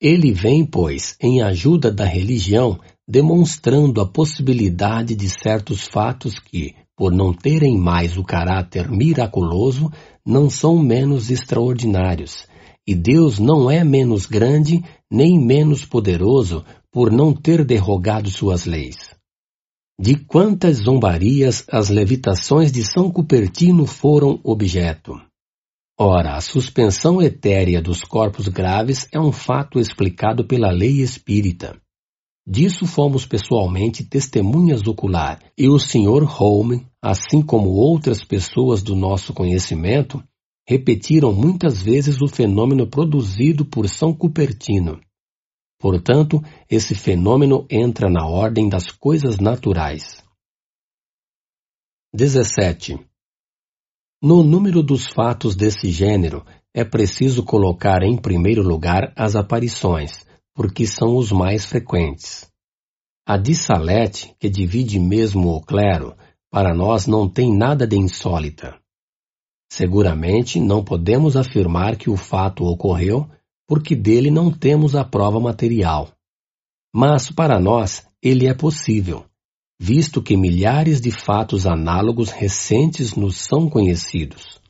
Ele 0.00 0.32
vem, 0.32 0.64
pois, 0.64 1.16
em 1.20 1.42
ajuda 1.42 1.92
da 1.92 2.04
religião, 2.04 2.80
demonstrando 3.06 4.00
a 4.00 4.08
possibilidade 4.08 5.14
de 5.14 5.28
certos 5.28 5.86
fatos 5.86 6.38
que, 6.38 6.74
por 6.96 7.12
não 7.12 7.32
terem 7.32 7.78
mais 7.78 8.16
o 8.16 8.24
caráter 8.24 8.90
miraculoso, 8.90 9.92
não 10.26 10.48
são 10.48 10.78
menos 10.78 11.30
extraordinários, 11.30 12.46
e 12.86 12.94
Deus 12.94 13.38
não 13.38 13.70
é 13.70 13.84
menos 13.84 14.26
grande 14.26 14.82
nem 15.10 15.38
menos 15.38 15.84
poderoso 15.84 16.64
por 16.92 17.10
não 17.10 17.32
ter 17.32 17.64
derrogado 17.64 18.30
suas 18.30 18.66
leis. 18.66 19.14
De 19.98 20.16
quantas 20.16 20.78
zombarias 20.78 21.64
as 21.70 21.88
levitações 21.88 22.70
de 22.70 22.84
São 22.84 23.10
Cupertino 23.10 23.86
foram 23.86 24.38
objeto. 24.44 25.14
Ora, 25.98 26.36
a 26.36 26.40
suspensão 26.40 27.22
etérea 27.22 27.80
dos 27.80 28.02
corpos 28.02 28.48
graves 28.48 29.08
é 29.12 29.20
um 29.20 29.32
fato 29.32 29.78
explicado 29.78 30.44
pela 30.46 30.70
lei 30.70 31.00
espírita. 31.00 31.80
Disso 32.46 32.86
fomos 32.86 33.24
pessoalmente 33.24 34.04
testemunhas 34.04 34.84
ocular, 34.86 35.38
e 35.56 35.68
o 35.68 35.78
Sr. 35.78 36.26
Home, 36.40 36.84
assim 37.00 37.40
como 37.40 37.70
outras 37.70 38.24
pessoas 38.24 38.82
do 38.82 38.96
nosso 38.96 39.32
conhecimento, 39.32 40.22
repetiram 40.68 41.32
muitas 41.32 41.80
vezes 41.80 42.20
o 42.20 42.26
fenômeno 42.26 42.86
produzido 42.86 43.64
por 43.64 43.88
São 43.88 44.12
Cupertino. 44.12 45.00
Portanto, 45.82 46.40
esse 46.70 46.94
fenômeno 46.94 47.66
entra 47.68 48.08
na 48.08 48.24
ordem 48.24 48.68
das 48.68 48.92
coisas 48.92 49.40
naturais. 49.40 50.22
17. 52.14 53.00
No 54.22 54.44
número 54.44 54.80
dos 54.80 55.08
fatos 55.08 55.56
desse 55.56 55.90
gênero, 55.90 56.46
é 56.72 56.84
preciso 56.84 57.42
colocar 57.42 58.04
em 58.04 58.16
primeiro 58.16 58.62
lugar 58.62 59.12
as 59.16 59.34
aparições, 59.34 60.24
porque 60.54 60.86
são 60.86 61.16
os 61.16 61.32
mais 61.32 61.64
frequentes. 61.64 62.48
A 63.26 63.36
de 63.36 63.52
Salete, 63.52 64.36
que 64.38 64.48
divide 64.48 65.00
mesmo 65.00 65.48
o 65.48 65.60
clero, 65.60 66.14
para 66.48 66.72
nós 66.72 67.08
não 67.08 67.28
tem 67.28 67.52
nada 67.52 67.88
de 67.88 67.96
insólita. 67.96 68.78
Seguramente 69.68 70.60
não 70.60 70.84
podemos 70.84 71.36
afirmar 71.36 71.96
que 71.96 72.08
o 72.08 72.16
fato 72.16 72.64
ocorreu, 72.64 73.28
porque 73.72 73.96
dele 73.96 74.30
não 74.30 74.50
temos 74.50 74.94
a 74.94 75.02
prova 75.02 75.40
material. 75.40 76.10
Mas 76.94 77.30
para 77.30 77.58
nós 77.58 78.06
ele 78.22 78.46
é 78.46 78.52
possível, 78.52 79.24
visto 79.80 80.20
que 80.20 80.36
milhares 80.36 81.00
de 81.00 81.10
fatos 81.10 81.66
análogos 81.66 82.28
recentes 82.28 83.16
nos 83.16 83.38
são 83.38 83.70
conhecidos. 83.70 84.60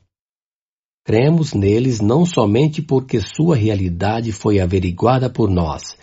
Cremos 1.04 1.52
neles 1.52 2.00
não 2.00 2.24
somente 2.24 2.80
porque 2.80 3.18
sua 3.20 3.56
realidade 3.56 4.30
foi 4.30 4.60
averiguada 4.60 5.28
por 5.28 5.50
nós, 5.50 5.96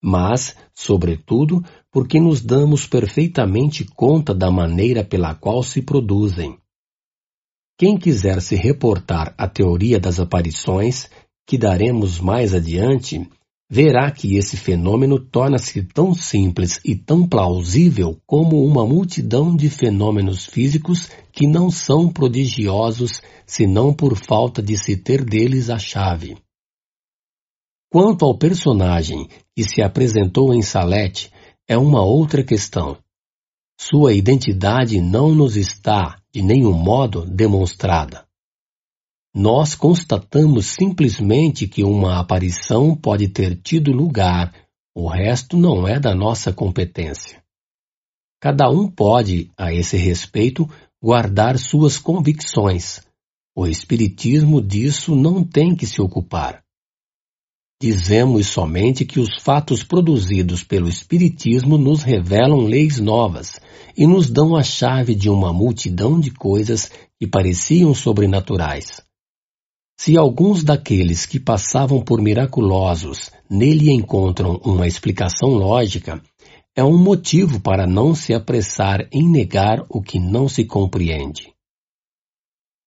mas, 0.00 0.56
sobretudo, 0.72 1.60
porque 1.90 2.20
nos 2.20 2.40
damos 2.40 2.86
perfeitamente 2.86 3.84
conta 3.84 4.32
da 4.32 4.48
maneira 4.48 5.02
pela 5.02 5.34
qual 5.34 5.60
se 5.64 5.82
produzem. 5.82 6.56
Quem 7.76 7.98
quiser 7.98 8.40
se 8.40 8.54
reportar 8.54 9.34
à 9.36 9.48
teoria 9.48 9.98
das 9.98 10.20
aparições, 10.20 11.10
que 11.46 11.58
daremos 11.58 12.18
mais 12.18 12.54
adiante, 12.54 13.28
verá 13.68 14.10
que 14.10 14.36
esse 14.36 14.56
fenômeno 14.56 15.18
torna-se 15.18 15.82
tão 15.82 16.14
simples 16.14 16.80
e 16.84 16.94
tão 16.94 17.26
plausível 17.26 18.18
como 18.26 18.64
uma 18.64 18.86
multidão 18.86 19.54
de 19.54 19.68
fenômenos 19.68 20.46
físicos 20.46 21.10
que 21.32 21.46
não 21.46 21.70
são 21.70 22.08
prodigiosos 22.08 23.20
senão 23.46 23.92
por 23.92 24.16
falta 24.16 24.62
de 24.62 24.76
se 24.76 24.96
ter 24.96 25.24
deles 25.24 25.70
a 25.70 25.78
chave. 25.78 26.36
Quanto 27.90 28.24
ao 28.24 28.36
personagem 28.36 29.28
que 29.54 29.62
se 29.62 29.82
apresentou 29.82 30.52
em 30.52 30.62
Salete, 30.62 31.30
é 31.68 31.78
uma 31.78 32.02
outra 32.02 32.42
questão. 32.42 32.98
Sua 33.78 34.12
identidade 34.12 35.00
não 35.00 35.34
nos 35.34 35.56
está, 35.56 36.20
de 36.32 36.42
nenhum 36.42 36.72
modo, 36.72 37.24
demonstrada. 37.26 38.24
Nós 39.36 39.74
constatamos 39.74 40.66
simplesmente 40.66 41.66
que 41.66 41.82
uma 41.82 42.20
aparição 42.20 42.94
pode 42.94 43.26
ter 43.26 43.56
tido 43.56 43.90
lugar, 43.90 44.54
o 44.94 45.08
resto 45.08 45.56
não 45.56 45.88
é 45.88 45.98
da 45.98 46.14
nossa 46.14 46.52
competência. 46.52 47.42
Cada 48.40 48.70
um 48.70 48.88
pode, 48.88 49.50
a 49.58 49.74
esse 49.74 49.96
respeito, 49.96 50.70
guardar 51.02 51.58
suas 51.58 51.98
convicções. 51.98 53.00
O 53.56 53.66
Espiritismo 53.66 54.62
disso 54.62 55.16
não 55.16 55.42
tem 55.42 55.74
que 55.74 55.84
se 55.84 56.00
ocupar. 56.00 56.62
Dizemos 57.82 58.46
somente 58.46 59.04
que 59.04 59.18
os 59.18 59.42
fatos 59.42 59.82
produzidos 59.82 60.62
pelo 60.62 60.88
Espiritismo 60.88 61.76
nos 61.76 62.02
revelam 62.02 62.60
leis 62.60 63.00
novas 63.00 63.60
e 63.96 64.06
nos 64.06 64.30
dão 64.30 64.54
a 64.54 64.62
chave 64.62 65.14
de 65.14 65.28
uma 65.28 65.52
multidão 65.52 66.20
de 66.20 66.30
coisas 66.30 66.88
que 67.18 67.26
pareciam 67.26 67.92
sobrenaturais. 67.92 69.03
Se 69.96 70.16
alguns 70.16 70.64
daqueles 70.64 71.24
que 71.24 71.38
passavam 71.38 72.02
por 72.02 72.20
miraculosos 72.20 73.30
nele 73.48 73.90
encontram 73.90 74.60
uma 74.64 74.86
explicação 74.86 75.50
lógica, 75.50 76.22
é 76.76 76.82
um 76.82 76.98
motivo 76.98 77.60
para 77.60 77.86
não 77.86 78.14
se 78.14 78.34
apressar 78.34 79.08
em 79.12 79.28
negar 79.28 79.86
o 79.88 80.02
que 80.02 80.18
não 80.18 80.48
se 80.48 80.64
compreende. 80.64 81.54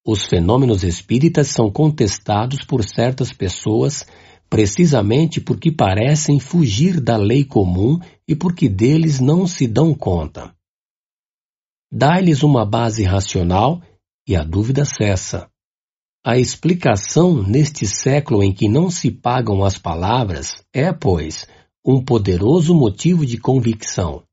Os 0.05 0.25
fenômenos 0.25 0.83
espíritas 0.83 1.47
são 1.47 1.71
contestados 1.71 2.63
por 2.65 2.83
certas 2.83 3.31
pessoas 3.31 4.05
precisamente 4.49 5.41
porque 5.41 5.71
parecem 5.71 6.39
fugir 6.39 7.01
da 7.01 7.17
lei 7.17 7.43
comum 7.43 7.99
e 8.27 8.35
porque 8.35 8.69
deles 8.69 9.19
não 9.19 9.45
se 9.45 9.67
dão 9.67 9.93
conta. 9.93 10.53
Dá-lhes 11.91 12.43
uma 12.43 12.65
base 12.65 13.03
racional 13.03 13.81
e 14.27 14.35
a 14.35 14.43
dúvida 14.43 14.83
cessa. 14.85 15.49
A 16.29 16.37
explicação 16.37 17.41
neste 17.41 17.87
século 17.87 18.43
em 18.43 18.51
que 18.51 18.67
não 18.67 18.91
se 18.91 19.09
pagam 19.09 19.63
as 19.63 19.77
palavras 19.77 20.61
é, 20.73 20.91
pois, 20.91 21.47
um 21.85 22.03
poderoso 22.03 22.75
motivo 22.75 23.25
de 23.25 23.37
convicção. 23.37 24.23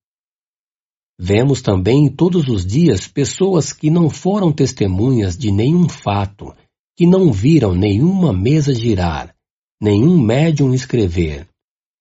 Vemos 1.16 1.62
também 1.62 2.08
todos 2.08 2.48
os 2.48 2.66
dias 2.66 3.06
pessoas 3.06 3.72
que 3.72 3.90
não 3.90 4.10
foram 4.10 4.50
testemunhas 4.50 5.38
de 5.38 5.52
nenhum 5.52 5.88
fato, 5.88 6.52
que 6.96 7.06
não 7.06 7.32
viram 7.32 7.76
nenhuma 7.76 8.32
mesa 8.32 8.74
girar, 8.74 9.32
nenhum 9.80 10.20
médium 10.20 10.74
escrever, 10.74 11.46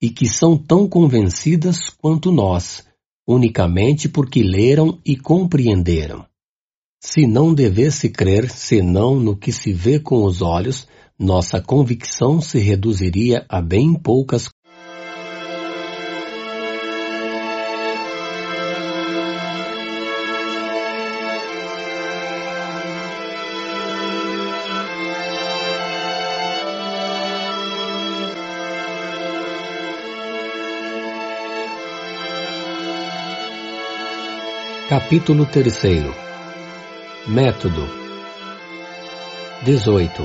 e 0.02 0.10
que 0.10 0.28
são 0.28 0.58
tão 0.58 0.90
convencidas 0.90 1.90
quanto 2.02 2.32
nós, 2.32 2.84
unicamente 3.28 4.10
porque 4.10 4.42
leram 4.42 5.00
e 5.06 5.16
compreenderam. 5.16 6.26
Se 7.06 7.28
não 7.28 7.54
devesse 7.54 8.08
crer 8.08 8.50
senão 8.50 9.20
no 9.20 9.36
que 9.36 9.52
se 9.52 9.74
vê 9.74 10.00
com 10.00 10.24
os 10.24 10.42
olhos, 10.42 10.88
nossa 11.20 11.62
convicção 11.62 12.40
se 12.40 12.60
reduziria 12.60 13.46
a 13.50 13.62
bem 13.62 13.94
poucas 13.94 14.50
Capítulo 34.88 35.46
3 35.46 36.23
Método 37.26 37.88
18 39.64 40.24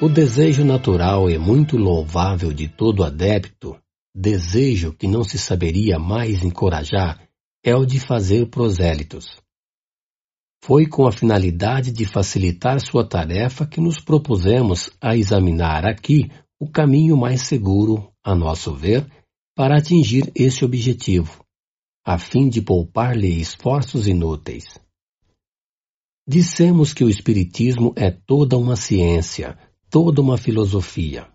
O 0.00 0.08
desejo 0.08 0.64
natural 0.64 1.28
e 1.28 1.36
muito 1.36 1.76
louvável 1.76 2.52
de 2.52 2.68
todo 2.68 3.02
adepto, 3.02 3.76
desejo 4.14 4.92
que 4.92 5.08
não 5.08 5.24
se 5.24 5.38
saberia 5.38 5.98
mais 5.98 6.44
encorajar, 6.44 7.20
é 7.64 7.74
o 7.74 7.84
de 7.84 7.98
fazer 7.98 8.50
prosélitos. 8.50 9.36
Foi 10.62 10.86
com 10.86 11.08
a 11.08 11.12
finalidade 11.12 11.90
de 11.90 12.06
facilitar 12.06 12.80
sua 12.80 13.04
tarefa 13.04 13.66
que 13.66 13.80
nos 13.80 13.98
propusemos 13.98 14.90
a 15.00 15.16
examinar 15.16 15.84
aqui 15.84 16.30
o 16.60 16.70
caminho 16.70 17.16
mais 17.16 17.42
seguro, 17.42 18.12
a 18.22 18.32
nosso 18.32 18.72
ver, 18.76 19.04
para 19.56 19.76
atingir 19.78 20.30
esse 20.36 20.64
objetivo 20.64 21.42
a 22.04 22.18
fim 22.18 22.48
de 22.48 22.60
poupar-lhe 22.60 23.40
esforços 23.40 24.08
inúteis. 24.08 24.81
Dissemos 26.32 26.94
que 26.94 27.04
o 27.04 27.10
Espiritismo 27.10 27.92
é 27.94 28.10
toda 28.10 28.56
uma 28.56 28.74
ciência, 28.74 29.54
toda 29.90 30.22
uma 30.22 30.38
filosofia. 30.38 31.28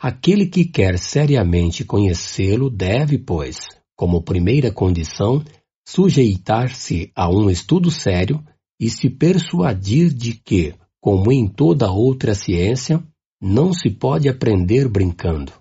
Aquele 0.00 0.46
que 0.46 0.64
quer 0.64 0.98
seriamente 0.98 1.84
conhecê-lo 1.84 2.70
deve, 2.70 3.18
pois, 3.18 3.58
como 3.94 4.22
primeira 4.22 4.72
condição, 4.72 5.44
sujeitar-se 5.86 7.12
a 7.14 7.28
um 7.28 7.50
estudo 7.50 7.90
sério 7.90 8.42
e 8.80 8.88
se 8.88 9.10
persuadir 9.10 10.08
de 10.08 10.32
que, 10.32 10.74
como 11.02 11.30
em 11.30 11.46
toda 11.46 11.92
outra 11.92 12.34
ciência, 12.34 13.06
não 13.38 13.74
se 13.74 13.90
pode 13.90 14.26
aprender 14.26 14.88
brincando. 14.88 15.52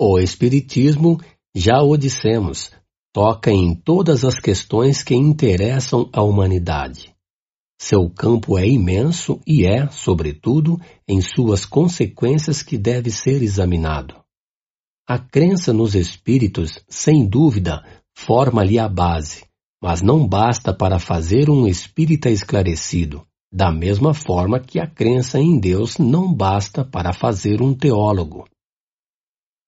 O 0.00 0.18
Espiritismo, 0.18 1.20
já 1.54 1.82
o 1.82 1.98
dissemos, 1.98 2.70
toca 3.12 3.50
em 3.50 3.74
todas 3.74 4.24
as 4.24 4.38
questões 4.38 5.02
que 5.02 5.14
interessam 5.14 6.08
a 6.12 6.22
humanidade. 6.22 7.14
Seu 7.80 8.10
campo 8.10 8.58
é 8.58 8.68
imenso 8.68 9.40
e 9.46 9.64
é, 9.64 9.88
sobretudo, 9.88 10.78
em 11.08 11.20
suas 11.20 11.64
consequências 11.64 12.62
que 12.62 12.76
deve 12.76 13.10
ser 13.10 13.42
examinado. 13.42 14.14
A 15.08 15.18
crença 15.18 15.72
nos 15.72 15.94
espíritos, 15.94 16.84
sem 16.88 17.26
dúvida, 17.26 17.82
forma-lhe 18.14 18.78
a 18.78 18.88
base, 18.88 19.44
mas 19.82 20.02
não 20.02 20.28
basta 20.28 20.74
para 20.74 20.98
fazer 20.98 21.48
um 21.48 21.66
espírita 21.66 22.30
esclarecido, 22.30 23.26
da 23.52 23.72
mesma 23.72 24.14
forma 24.14 24.60
que 24.60 24.78
a 24.78 24.86
crença 24.86 25.40
em 25.40 25.58
Deus 25.58 25.96
não 25.98 26.32
basta 26.32 26.84
para 26.84 27.12
fazer 27.12 27.62
um 27.62 27.74
teólogo. 27.74 28.46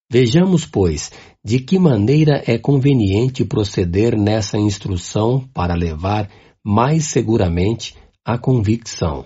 Vejamos, 0.09 0.65
pois, 0.65 1.11
de 1.45 1.59
que 1.59 1.77
maneira 1.77 2.41
é 2.47 2.57
conveniente 2.57 3.43
proceder 3.43 4.17
nessa 4.17 4.57
instrução 4.57 5.45
para 5.53 5.75
levar 5.75 6.31
mais 6.63 7.05
seguramente 7.05 7.97
a 8.23 8.37
convicção. 8.37 9.25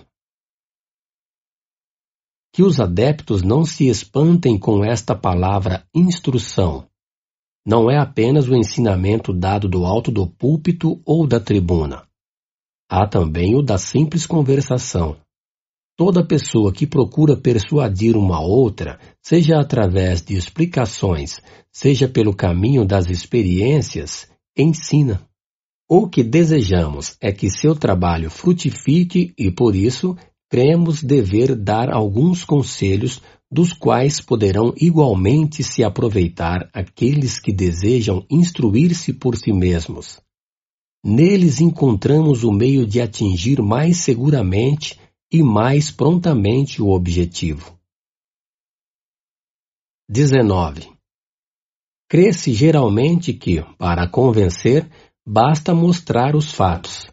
Que 2.52 2.62
os 2.62 2.80
adeptos 2.80 3.42
não 3.42 3.64
se 3.64 3.88
espantem 3.88 4.58
com 4.58 4.84
esta 4.84 5.14
palavra 5.14 5.86
instrução. 5.94 6.88
Não 7.64 7.88
é 7.88 7.98
apenas 7.98 8.48
o 8.48 8.56
ensinamento 8.56 9.32
dado 9.32 9.68
do 9.68 9.84
alto 9.84 10.10
do 10.10 10.26
púlpito 10.26 11.00
ou 11.04 11.26
da 11.26 11.38
tribuna. 11.38 12.08
Há 12.90 13.06
também 13.06 13.54
o 13.54 13.62
da 13.62 13.78
simples 13.78 14.26
conversação. 14.26 15.16
Toda 15.98 16.24
pessoa 16.24 16.72
que 16.72 16.86
procura 16.86 17.36
persuadir 17.36 18.16
uma 18.16 18.40
outra, 18.40 19.00
seja 19.20 19.58
através 19.58 20.22
de 20.22 20.36
explicações, 20.36 21.40
seja 21.72 22.08
pelo 22.08 22.32
caminho 22.32 22.84
das 22.84 23.10
experiências, 23.10 24.28
ensina. 24.56 25.20
O 25.90 26.08
que 26.08 26.22
desejamos 26.22 27.16
é 27.20 27.32
que 27.32 27.50
seu 27.50 27.74
trabalho 27.74 28.30
frutifique 28.30 29.34
e, 29.36 29.50
por 29.50 29.74
isso, 29.74 30.16
cremos 30.48 31.02
dever 31.02 31.56
dar 31.56 31.92
alguns 31.92 32.44
conselhos 32.44 33.20
dos 33.50 33.72
quais 33.72 34.20
poderão 34.20 34.72
igualmente 34.80 35.64
se 35.64 35.82
aproveitar 35.82 36.70
aqueles 36.72 37.40
que 37.40 37.52
desejam 37.52 38.24
instruir-se 38.30 39.14
por 39.14 39.36
si 39.36 39.52
mesmos. 39.52 40.20
Neles 41.04 41.60
encontramos 41.60 42.44
o 42.44 42.52
meio 42.52 42.86
de 42.86 43.00
atingir 43.00 43.60
mais 43.60 43.96
seguramente 43.96 44.96
e 45.32 45.42
mais 45.42 45.90
prontamente 45.90 46.80
o 46.80 46.88
objetivo. 46.88 47.78
19. 50.08 50.90
Crê-se 52.08 52.54
geralmente 52.54 53.34
que, 53.34 53.62
para 53.76 54.08
convencer, 54.08 54.88
basta 55.26 55.74
mostrar 55.74 56.34
os 56.34 56.50
fatos. 56.50 57.06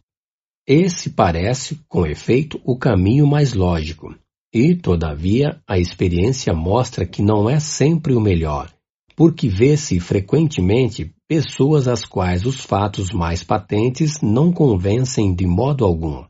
Esse 0.65 1.09
parece, 1.09 1.79
com 1.89 2.07
efeito, 2.07 2.61
o 2.63 2.77
caminho 2.77 3.27
mais 3.27 3.53
lógico, 3.53 4.15
e, 4.53 4.73
todavia, 4.73 5.61
a 5.67 5.77
experiência 5.77 6.53
mostra 6.53 7.05
que 7.05 7.21
não 7.21 7.49
é 7.49 7.59
sempre 7.59 8.13
o 8.13 8.21
melhor, 8.21 8.73
porque 9.17 9.49
vê-se 9.49 9.99
frequentemente 9.99 11.13
pessoas 11.27 11.89
às 11.89 12.05
quais 12.05 12.45
os 12.45 12.61
fatos 12.61 13.11
mais 13.11 13.43
patentes 13.43 14.21
não 14.21 14.53
convencem 14.53 15.35
de 15.35 15.45
modo 15.45 15.83
algum. 15.83 16.25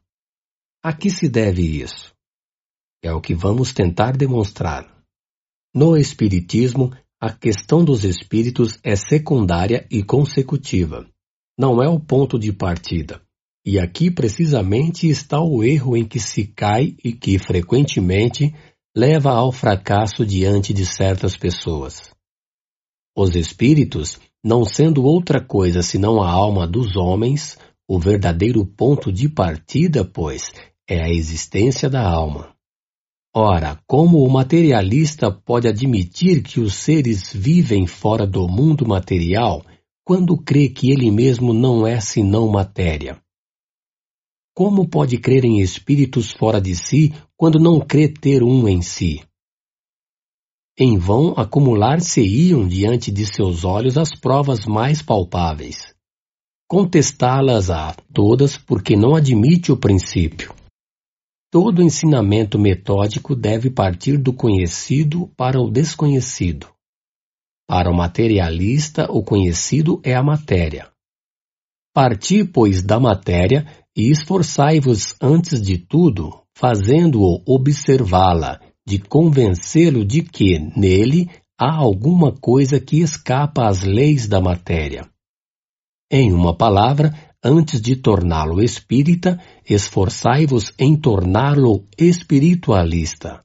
A 0.88 0.94
que 0.94 1.10
se 1.10 1.28
deve 1.28 1.64
isso? 1.64 2.14
É 3.04 3.12
o 3.12 3.20
que 3.20 3.34
vamos 3.34 3.74
tentar 3.74 4.16
demonstrar. 4.16 4.88
No 5.74 5.98
Espiritismo, 5.98 6.96
a 7.20 7.34
questão 7.34 7.84
dos 7.84 8.04
espíritos 8.04 8.78
é 8.84 8.96
secundária 8.96 9.88
e 9.90 10.04
consecutiva. 10.04 11.10
Não 11.58 11.82
é 11.82 11.90
o 11.90 12.00
ponto 12.00 12.38
de 12.38 12.54
partida. 12.54 13.20
E 13.66 13.80
aqui 13.80 14.12
precisamente 14.12 15.10
está 15.10 15.42
o 15.42 15.64
erro 15.64 15.98
em 15.98 16.06
que 16.06 16.20
se 16.20 16.46
cai 16.46 16.96
e 17.04 17.14
que, 17.14 17.40
frequentemente, 17.40 18.54
leva 18.96 19.32
ao 19.32 19.52
fracasso 19.52 20.24
diante 20.24 20.72
de 20.72 20.86
certas 20.86 21.36
pessoas. 21.36 22.12
Os 23.18 23.36
espíritos, 23.36 24.20
não 24.44 24.64
sendo 24.64 25.04
outra 25.04 25.44
coisa 25.44 25.82
senão 25.82 26.22
a 26.22 26.30
alma 26.30 26.68
dos 26.68 26.96
homens, 26.96 27.58
o 27.88 27.98
verdadeiro 27.98 28.64
ponto 28.64 29.12
de 29.12 29.28
partida, 29.28 30.06
pois, 30.06 30.52
é 30.88 31.02
a 31.02 31.10
existência 31.10 31.90
da 31.90 32.08
alma. 32.08 32.56
Ora, 33.34 33.78
como 33.86 34.24
o 34.24 34.30
materialista 34.32 35.30
pode 35.32 35.68
admitir 35.68 36.42
que 36.42 36.60
os 36.60 36.76
seres 36.76 37.34
vivem 37.34 37.86
fora 37.86 38.26
do 38.26 38.48
mundo 38.48 38.88
material 38.88 39.66
quando 40.06 40.38
crê 40.38 40.70
que 40.70 40.92
ele 40.92 41.12
mesmo 41.12 41.54
não 41.54 41.86
é 41.86 42.00
senão 42.00 42.48
matéria? 42.48 43.20
Como 44.54 44.88
pode 44.88 45.18
crer 45.18 45.44
em 45.44 45.60
espíritos 45.60 46.32
fora 46.32 46.62
de 46.62 46.76
si 46.76 47.14
quando 47.36 47.60
não 47.60 47.82
crê 47.82 48.08
ter 48.08 48.42
um 48.42 48.70
em 48.70 48.82
si? 48.82 49.22
Em 50.78 50.98
vão 50.98 51.34
acumular-se-iam 51.36 52.66
diante 52.68 53.12
de 53.12 53.26
seus 53.26 53.66
olhos 53.66 53.98
as 53.98 54.12
provas 54.14 54.66
mais 54.66 55.02
palpáveis. 55.02 55.94
Contestá-las 56.70 57.70
a 57.70 57.94
todas 58.14 58.58
porque 58.58 58.96
não 58.96 59.16
admite 59.16 59.72
o 59.72 59.78
princípio. 59.78 60.54
Todo 61.56 61.82
ensinamento 61.82 62.60
metódico 62.60 63.34
deve 63.34 63.70
partir 63.70 64.18
do 64.18 64.34
conhecido 64.34 65.32
para 65.38 65.58
o 65.58 65.72
desconhecido. 65.72 66.68
Para 67.66 67.90
o 67.90 67.96
materialista, 67.96 69.10
o 69.10 69.24
conhecido 69.24 70.02
é 70.04 70.14
a 70.14 70.22
matéria. 70.22 70.90
Parti, 71.94 72.44
pois, 72.44 72.84
da 72.84 73.00
matéria 73.00 73.66
e 73.96 74.12
esforçai-vos 74.12 75.16
antes 75.22 75.62
de 75.62 75.78
tudo, 75.78 76.42
fazendo-o 76.54 77.42
observá-la, 77.48 78.60
de 78.86 79.00
convencê-lo 79.00 80.04
de 80.04 80.24
que, 80.24 80.60
nele, 80.76 81.30
há 81.58 81.74
alguma 81.74 82.34
coisa 82.34 82.82
que 82.82 83.00
escapa 83.00 83.66
às 83.66 83.82
leis 83.82 84.28
da 84.28 84.42
matéria. 84.42 85.10
Em 86.12 86.34
uma 86.34 86.54
palavra, 86.54 87.14
antes 87.46 87.80
de 87.80 87.96
torná-lo 87.96 88.60
espírita, 88.60 89.40
esforçai-vos 89.70 90.74
em 90.80 90.96
torná-lo 90.96 91.86
espiritualista. 91.96 93.44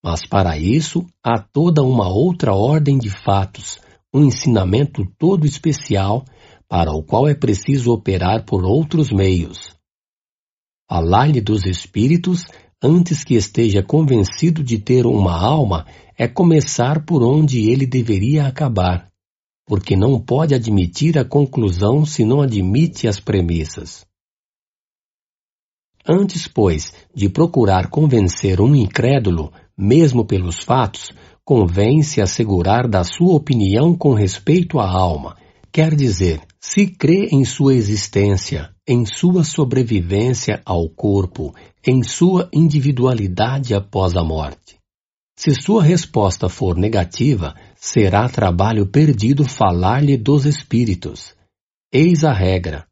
Mas 0.00 0.24
para 0.24 0.56
isso 0.56 1.04
há 1.24 1.36
toda 1.36 1.82
uma 1.82 2.08
outra 2.08 2.54
ordem 2.54 2.96
de 2.96 3.10
fatos, 3.10 3.80
um 4.14 4.24
ensinamento 4.24 5.04
todo 5.18 5.44
especial, 5.44 6.24
para 6.68 6.92
o 6.92 7.02
qual 7.02 7.26
é 7.26 7.34
preciso 7.34 7.92
operar 7.92 8.44
por 8.44 8.64
outros 8.64 9.10
meios. 9.10 9.74
Falar-lhe 10.88 11.40
dos 11.40 11.66
espíritos, 11.66 12.44
antes 12.80 13.24
que 13.24 13.34
esteja 13.34 13.82
convencido 13.82 14.62
de 14.62 14.78
ter 14.78 15.04
uma 15.04 15.36
alma, 15.36 15.84
é 16.16 16.28
começar 16.28 17.04
por 17.04 17.24
onde 17.24 17.68
ele 17.68 17.86
deveria 17.86 18.46
acabar 18.46 19.10
porque 19.66 19.96
não 19.96 20.20
pode 20.20 20.54
admitir 20.54 21.18
a 21.18 21.24
conclusão 21.24 22.06
se 22.06 22.24
não 22.24 22.40
admite 22.40 23.08
as 23.08 23.18
premissas. 23.18 24.06
Antes, 26.08 26.46
pois, 26.46 26.92
de 27.12 27.28
procurar 27.28 27.90
convencer 27.90 28.60
um 28.60 28.76
incrédulo, 28.76 29.52
mesmo 29.76 30.24
pelos 30.24 30.62
fatos, 30.62 31.10
convém-se 31.44 32.20
assegurar 32.20 32.88
da 32.88 33.02
sua 33.02 33.34
opinião 33.34 33.96
com 33.96 34.14
respeito 34.14 34.78
à 34.78 34.88
alma, 34.88 35.36
quer 35.72 35.96
dizer, 35.96 36.40
se 36.60 36.86
crê 36.86 37.28
em 37.32 37.44
sua 37.44 37.74
existência, 37.74 38.70
em 38.86 39.04
sua 39.04 39.42
sobrevivência 39.42 40.62
ao 40.64 40.88
corpo, 40.88 41.52
em 41.84 42.04
sua 42.04 42.48
individualidade 42.52 43.74
após 43.74 44.16
a 44.16 44.22
morte. 44.22 44.75
Se 45.38 45.52
sua 45.54 45.82
resposta 45.82 46.48
for 46.48 46.76
negativa, 46.76 47.54
será 47.74 48.28
trabalho 48.28 48.86
perdido 48.86 49.44
falar-lhe 49.44 50.16
dos 50.16 50.46
espíritos. 50.46 51.36
Eis 51.92 52.24
a 52.24 52.32
regra. 52.32 52.86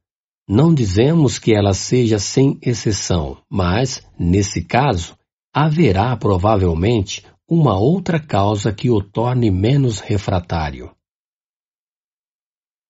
Não 0.47 0.75
dizemos 0.75 1.39
que 1.39 1.55
ela 1.55 1.73
seja 1.73 2.19
sem 2.19 2.59
exceção, 2.61 3.43
mas, 3.51 4.07
nesse 4.19 4.63
caso, 4.63 5.17
haverá 5.55 6.15
provavelmente 6.17 7.25
uma 7.49 7.79
outra 7.79 8.21
causa 8.21 8.73
que 8.73 8.91
o 8.91 9.01
torne 9.03 9.51
menos 9.51 10.01
refratário. 10.01 10.95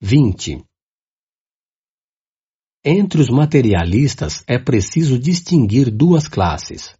20. 0.00 0.64
Entre 2.84 3.20
os 3.20 3.30
materialistas 3.30 4.42
é 4.48 4.58
preciso 4.58 5.18
distinguir 5.18 5.90
duas 5.90 6.26
classes. 6.26 6.94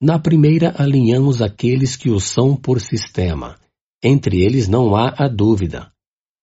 Na 0.00 0.18
primeira, 0.18 0.74
alinhamos 0.76 1.40
aqueles 1.40 1.96
que 1.96 2.10
o 2.10 2.20
são 2.20 2.54
por 2.54 2.80
sistema. 2.80 3.56
Entre 4.02 4.42
eles 4.42 4.68
não 4.68 4.94
há 4.94 5.14
a 5.16 5.26
dúvida, 5.26 5.90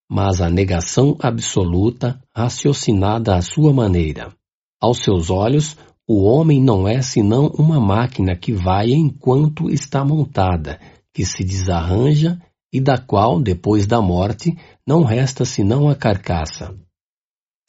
mas 0.10 0.41
a 0.41 0.49
negação 0.49 1.16
absoluta, 1.20 2.20
raciocinada 2.36 3.36
à 3.36 3.41
sua 3.41 3.72
maneira. 3.72 4.34
Aos 4.82 4.99
seus 4.99 5.30
olhos, 5.30 5.78
o 6.08 6.24
homem 6.24 6.62
não 6.62 6.88
é 6.88 7.01
senão 7.01 7.47
uma 7.47 7.80
máquina 7.80 8.36
que 8.36 8.51
vai 8.51 8.91
enquanto 8.91 9.70
está 9.70 10.04
montada, 10.04 10.80
que 11.14 11.24
se 11.24 11.43
desarranja 11.43 12.41
e 12.74 12.82
da 12.82 12.97
qual, 12.97 13.39
depois 13.39 13.86
da 13.86 14.01
morte, 14.01 14.58
não 14.86 15.04
resta 15.04 15.45
senão 15.45 15.88
a 15.88 15.95
carcaça. 15.95 16.76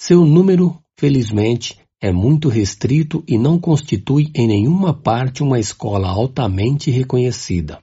Seu 0.00 0.24
número 0.24 0.78
felizmente, 0.98 1.78
é 2.04 2.12
muito 2.12 2.50
restrito 2.50 3.24
e 3.26 3.38
não 3.38 3.58
constitui 3.58 4.30
em 4.34 4.46
nenhuma 4.46 4.92
parte 4.92 5.42
uma 5.42 5.58
escola 5.58 6.06
altamente 6.06 6.90
reconhecida. 6.90 7.82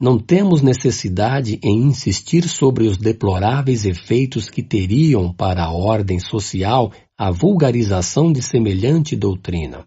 Não 0.00 0.20
temos 0.20 0.62
necessidade 0.62 1.58
em 1.60 1.82
insistir 1.82 2.48
sobre 2.48 2.86
os 2.86 2.96
deploráveis 2.96 3.84
efeitos 3.84 4.48
que 4.48 4.62
teriam 4.62 5.34
para 5.34 5.64
a 5.64 5.72
ordem 5.72 6.20
social 6.20 6.92
a 7.18 7.32
vulgarização 7.32 8.32
de 8.32 8.40
semelhante 8.40 9.16
doutrina. 9.16 9.84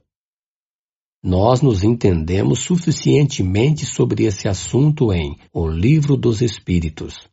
Nós 1.23 1.61
nos 1.61 1.86
entendemos 1.86 2.59
suficientemente 2.59 3.86
sobre 3.86 4.25
esse 4.25 4.49
assunto 4.49 5.13
em 5.13 5.38
O 5.53 5.69
Livro 5.69 6.17
dos 6.17 6.41
Espíritos, 6.41 7.29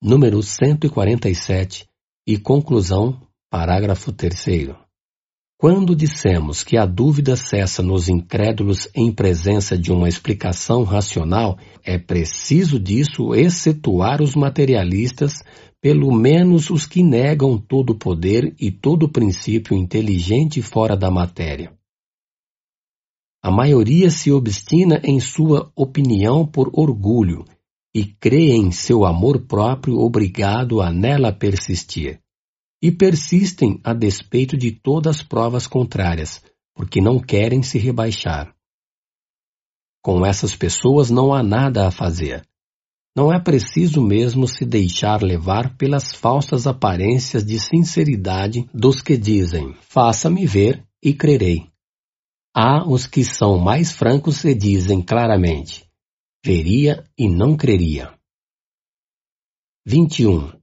número 0.00 0.40
147, 0.44 1.88
e 2.24 2.38
conclusão 2.38 3.20
Parágrafo 3.50 4.12
3. 4.12 4.89
Quando 5.60 5.94
dissemos 5.94 6.64
que 6.64 6.78
a 6.78 6.86
dúvida 6.86 7.36
cessa 7.36 7.82
nos 7.82 8.08
incrédulos 8.08 8.88
em 8.94 9.12
presença 9.12 9.76
de 9.76 9.92
uma 9.92 10.08
explicação 10.08 10.84
racional, 10.84 11.58
é 11.84 11.98
preciso 11.98 12.80
disso 12.80 13.34
excetuar 13.34 14.22
os 14.22 14.34
materialistas, 14.34 15.34
pelo 15.78 16.10
menos 16.14 16.70
os 16.70 16.86
que 16.86 17.02
negam 17.02 17.58
todo 17.58 17.94
poder 17.94 18.54
e 18.58 18.70
todo 18.70 19.06
princípio 19.06 19.76
inteligente 19.76 20.62
fora 20.62 20.96
da 20.96 21.10
matéria. 21.10 21.70
A 23.42 23.50
maioria 23.50 24.08
se 24.08 24.32
obstina 24.32 24.98
em 25.04 25.20
sua 25.20 25.70
opinião 25.76 26.46
por 26.46 26.70
orgulho 26.72 27.44
e 27.94 28.06
crê 28.06 28.52
em 28.52 28.72
seu 28.72 29.04
amor 29.04 29.46
próprio 29.46 29.98
obrigado 29.98 30.80
a 30.80 30.90
nela 30.90 31.30
persistir 31.30 32.18
e 32.82 32.90
persistem 32.90 33.80
a 33.84 33.92
despeito 33.92 34.56
de 34.56 34.72
todas 34.72 35.16
as 35.16 35.22
provas 35.22 35.66
contrárias, 35.66 36.42
porque 36.74 37.00
não 37.00 37.18
querem 37.18 37.62
se 37.62 37.78
rebaixar. 37.78 38.54
Com 40.02 40.24
essas 40.24 40.56
pessoas 40.56 41.10
não 41.10 41.34
há 41.34 41.42
nada 41.42 41.86
a 41.86 41.90
fazer. 41.90 42.46
Não 43.14 43.32
é 43.32 43.38
preciso 43.38 44.00
mesmo 44.00 44.46
se 44.46 44.64
deixar 44.64 45.22
levar 45.22 45.76
pelas 45.76 46.14
falsas 46.14 46.66
aparências 46.66 47.44
de 47.44 47.58
sinceridade 47.58 48.68
dos 48.72 49.02
que 49.02 49.16
dizem: 49.16 49.74
faça-me 49.80 50.46
ver 50.46 50.86
e 51.02 51.12
crerei. 51.12 51.68
Há 52.54 52.88
os 52.88 53.06
que 53.06 53.24
são 53.24 53.58
mais 53.58 53.92
francos 53.92 54.44
e 54.44 54.54
dizem 54.54 55.02
claramente: 55.02 55.86
veria 56.44 57.04
e 57.18 57.28
não 57.28 57.56
creria. 57.56 58.14
21. 59.86 60.59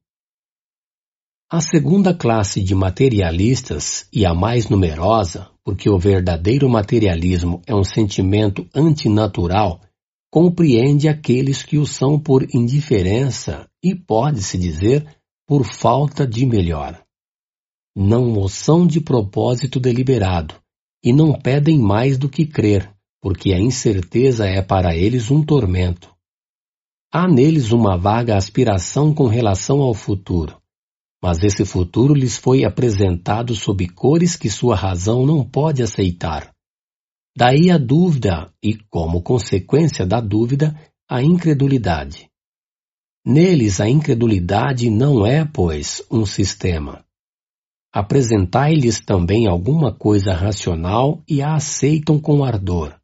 A 1.49 1.61
segunda 1.61 2.13
classe 2.13 2.61
de 2.61 2.75
materialistas, 2.75 4.05
e 4.11 4.25
a 4.25 4.33
mais 4.33 4.67
numerosa, 4.67 5.49
porque 5.63 5.89
o 5.89 5.97
verdadeiro 5.97 6.67
materialismo 6.67 7.61
é 7.65 7.73
um 7.73 7.85
sentimento 7.85 8.67
antinatural, 8.75 9.79
compreende 10.29 11.07
aqueles 11.07 11.63
que 11.63 11.77
o 11.77 11.85
são 11.85 12.19
por 12.19 12.45
indiferença 12.53 13.65
e, 13.81 13.95
pode-se 13.95 14.57
dizer, 14.57 15.07
por 15.47 15.63
falta 15.63 16.27
de 16.27 16.45
melhor. 16.45 17.01
Não 17.95 18.33
o 18.33 18.49
são 18.49 18.85
de 18.85 18.99
propósito 18.99 19.79
deliberado, 19.79 20.53
e 21.01 21.13
não 21.13 21.31
pedem 21.31 21.79
mais 21.79 22.17
do 22.17 22.27
que 22.27 22.45
crer, 22.45 22.93
porque 23.21 23.53
a 23.53 23.57
incerteza 23.57 24.45
é 24.45 24.61
para 24.61 24.97
eles 24.97 25.31
um 25.31 25.41
tormento. 25.41 26.13
Há 27.09 27.25
neles 27.25 27.71
uma 27.71 27.97
vaga 27.97 28.35
aspiração 28.35 29.13
com 29.13 29.27
relação 29.27 29.79
ao 29.79 29.93
futuro 29.93 30.61
mas 31.21 31.43
esse 31.43 31.65
futuro 31.65 32.13
lhes 32.13 32.37
foi 32.37 32.63
apresentado 32.63 33.55
sob 33.55 33.87
cores 33.89 34.35
que 34.35 34.49
sua 34.49 34.75
razão 34.75 35.25
não 35.25 35.43
pode 35.43 35.81
aceitar. 35.81 36.51
Daí 37.35 37.69
a 37.69 37.77
dúvida 37.77 38.51
e, 38.63 38.75
como 38.89 39.21
consequência 39.21 40.05
da 40.05 40.19
dúvida, 40.19 40.75
a 41.09 41.21
incredulidade. 41.21 42.29
Neles 43.25 43.79
a 43.79 43.89
incredulidade 43.89 44.89
não 44.89 45.25
é, 45.25 45.45
pois, 45.45 46.01
um 46.09 46.25
sistema. 46.25 47.03
Apresentai-lhes 47.93 48.99
também 48.99 49.47
alguma 49.47 49.93
coisa 49.93 50.33
racional 50.33 51.21
e 51.27 51.41
a 51.41 51.55
aceitam 51.55 52.19
com 52.19 52.43
ardor. 52.43 52.95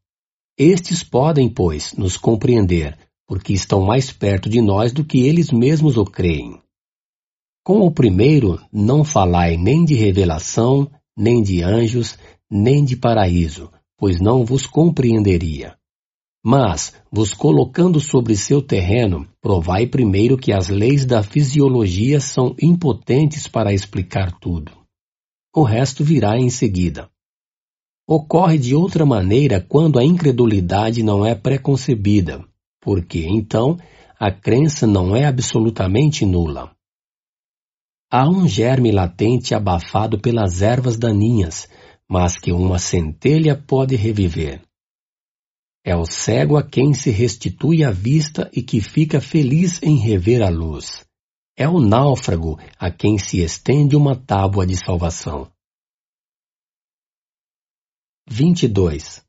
Estes 0.58 1.04
podem, 1.04 1.50
pois, 1.50 1.94
nos 1.94 2.16
compreender, 2.16 2.98
porque 3.28 3.54
estão 3.54 3.82
mais 3.82 4.12
perto 4.12 4.50
de 4.50 4.62
nós 4.62 4.94
do 4.94 5.04
que 5.04 5.28
eles 5.28 5.52
mesmos 5.52 5.98
o 5.98 6.06
creem. 6.06 6.63
Com 7.64 7.80
o 7.80 7.92
primeiro, 7.92 8.60
não 8.74 9.06
falai 9.06 9.56
nem 9.56 9.86
de 9.86 9.96
revelação, 9.96 10.92
nem 11.16 11.42
de 11.42 11.64
anjos, 11.64 12.18
nem 12.52 12.84
de 12.84 12.98
paraíso, 12.98 13.72
pois 13.98 14.20
não 14.20 14.44
vos 14.44 14.68
compreenderia. 14.68 15.78
Mas, 16.46 16.94
vos 17.10 17.34
colocando 17.34 18.02
sobre 18.02 18.36
seu 18.36 18.62
terreno, 18.62 19.26
provai 19.42 19.88
primeiro 19.88 20.38
que 20.38 20.52
as 20.52 20.68
leis 20.68 21.06
da 21.06 21.24
fisiologia 21.24 22.20
são 22.20 22.54
impotentes 22.62 23.48
para 23.48 23.72
explicar 23.72 24.38
tudo. 24.42 24.74
O 25.56 25.64
resto 25.64 26.04
virá 26.04 26.38
em 26.38 26.50
seguida. 26.50 27.10
Ocorre 28.06 28.58
de 28.58 28.76
outra 28.76 29.06
maneira 29.06 29.62
quando 29.62 29.98
a 29.98 30.04
incredulidade 30.04 31.02
não 31.02 31.26
é 31.26 31.34
preconcebida, 31.34 32.44
porque 32.82 33.26
então 33.26 33.78
a 34.20 34.30
crença 34.30 34.86
não 34.86 35.16
é 35.16 35.26
absolutamente 35.26 36.26
nula. 36.26 36.76
Há 38.16 38.30
um 38.30 38.48
germe 38.48 38.92
latente 38.92 39.56
abafado 39.56 40.22
pelas 40.22 40.62
ervas 40.62 40.98
daninhas, 40.98 41.68
mas 42.08 42.38
que 42.38 42.52
uma 42.52 42.78
centelha 42.78 43.58
pode 43.58 43.96
reviver. 43.96 44.62
É 45.84 45.96
o 45.96 46.06
cego 46.06 46.56
a 46.56 46.62
quem 46.62 46.94
se 46.94 47.10
restitui 47.10 47.84
a 47.84 47.90
vista 47.90 48.52
e 48.54 48.62
que 48.62 48.80
fica 48.82 49.20
feliz 49.20 49.82
em 49.82 49.98
rever 49.98 50.44
a 50.44 50.50
luz. 50.50 51.04
É 51.58 51.68
o 51.68 51.80
náufrago 51.80 52.60
a 52.78 52.92
quem 52.92 53.18
se 53.18 53.42
estende 53.42 53.96
uma 53.96 54.16
tábua 54.16 54.68
de 54.68 54.78
salvação. 54.78 55.52
22. 58.30 59.26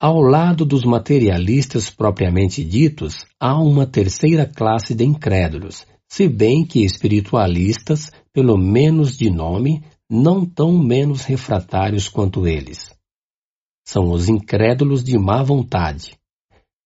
Ao 0.00 0.22
lado 0.22 0.64
dos 0.64 0.86
materialistas 0.86 1.90
propriamente 1.90 2.64
ditos, 2.64 3.26
há 3.38 3.60
uma 3.60 3.86
terceira 3.86 4.46
classe 4.46 4.94
de 4.94 5.04
incrédulos, 5.04 5.84
se 6.10 6.28
bem 6.28 6.66
que 6.66 6.84
espiritualistas, 6.84 8.10
pelo 8.32 8.58
menos 8.58 9.16
de 9.16 9.30
nome, 9.30 9.82
não 10.10 10.44
tão 10.44 10.76
menos 10.76 11.22
refratários 11.22 12.08
quanto 12.08 12.48
eles. 12.48 12.92
São 13.86 14.10
os 14.10 14.28
incrédulos 14.28 15.04
de 15.04 15.16
má 15.16 15.42
vontade. 15.42 16.18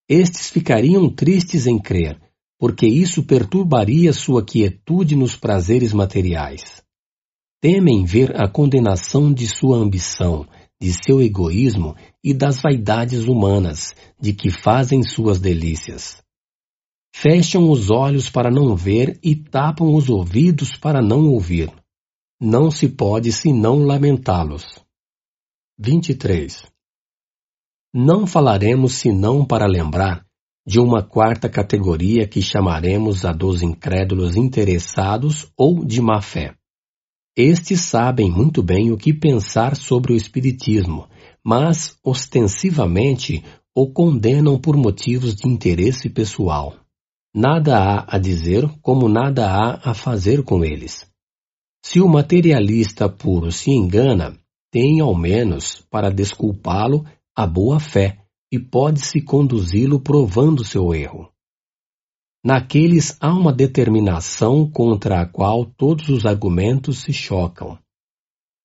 Estes 0.06 0.50
ficariam 0.50 1.08
tristes 1.08 1.66
em 1.66 1.78
crer, 1.78 2.20
porque 2.58 2.86
isso 2.86 3.24
perturbaria 3.24 4.12
sua 4.12 4.44
quietude 4.44 5.16
nos 5.16 5.36
prazeres 5.36 5.94
materiais. 5.94 6.82
Temem 7.62 8.04
ver 8.04 8.36
a 8.36 8.46
condenação 8.46 9.32
de 9.32 9.48
sua 9.48 9.78
ambição, 9.78 10.46
de 10.78 10.92
seu 10.92 11.22
egoísmo 11.22 11.96
e 12.22 12.34
das 12.34 12.60
vaidades 12.60 13.24
humanas, 13.24 13.94
de 14.20 14.34
que 14.34 14.50
fazem 14.50 15.02
suas 15.02 15.40
delícias. 15.40 16.23
Fecham 17.16 17.70
os 17.70 17.92
olhos 17.92 18.28
para 18.28 18.50
não 18.50 18.74
ver 18.74 19.20
e 19.22 19.36
tapam 19.36 19.94
os 19.94 20.10
ouvidos 20.10 20.76
para 20.76 21.00
não 21.00 21.28
ouvir. 21.28 21.72
Não 22.40 22.72
se 22.72 22.88
pode 22.88 23.30
senão 23.30 23.84
lamentá-los. 23.84 24.84
23. 25.78 26.66
Não 27.94 28.26
falaremos 28.26 28.96
senão 28.96 29.46
para 29.46 29.64
lembrar 29.64 30.26
de 30.66 30.80
uma 30.80 31.04
quarta 31.04 31.48
categoria 31.48 32.26
que 32.26 32.42
chamaremos 32.42 33.24
a 33.24 33.32
dos 33.32 33.62
incrédulos 33.62 34.34
interessados 34.34 35.46
ou 35.56 35.84
de 35.84 36.02
má 36.02 36.20
fé. 36.20 36.56
Estes 37.36 37.82
sabem 37.82 38.28
muito 38.28 38.60
bem 38.60 38.90
o 38.90 38.98
que 38.98 39.14
pensar 39.14 39.76
sobre 39.76 40.12
o 40.12 40.16
Espiritismo, 40.16 41.08
mas, 41.44 41.96
ostensivamente, 42.02 43.44
o 43.72 43.88
condenam 43.88 44.58
por 44.58 44.76
motivos 44.76 45.36
de 45.36 45.48
interesse 45.48 46.10
pessoal. 46.10 46.83
Nada 47.34 47.76
há 47.76 48.14
a 48.14 48.18
dizer 48.18 48.68
como 48.80 49.08
nada 49.08 49.50
há 49.50 49.90
a 49.90 49.92
fazer 49.92 50.44
com 50.44 50.64
eles. 50.64 51.04
Se 51.84 52.00
o 52.00 52.08
materialista 52.08 53.08
puro 53.08 53.50
se 53.50 53.72
engana, 53.72 54.38
tem 54.70 55.00
ao 55.00 55.16
menos, 55.16 55.84
para 55.90 56.10
desculpá-lo, 56.10 57.04
a 57.36 57.44
boa 57.44 57.80
fé 57.80 58.18
e 58.52 58.58
pode-se 58.58 59.20
conduzi-lo 59.20 59.98
provando 59.98 60.64
seu 60.64 60.94
erro. 60.94 61.28
Naqueles 62.44 63.16
há 63.20 63.32
uma 63.34 63.52
determinação 63.52 64.70
contra 64.70 65.20
a 65.20 65.26
qual 65.26 65.64
todos 65.64 66.08
os 66.08 66.24
argumentos 66.24 66.98
se 66.98 67.12
chocam. 67.12 67.76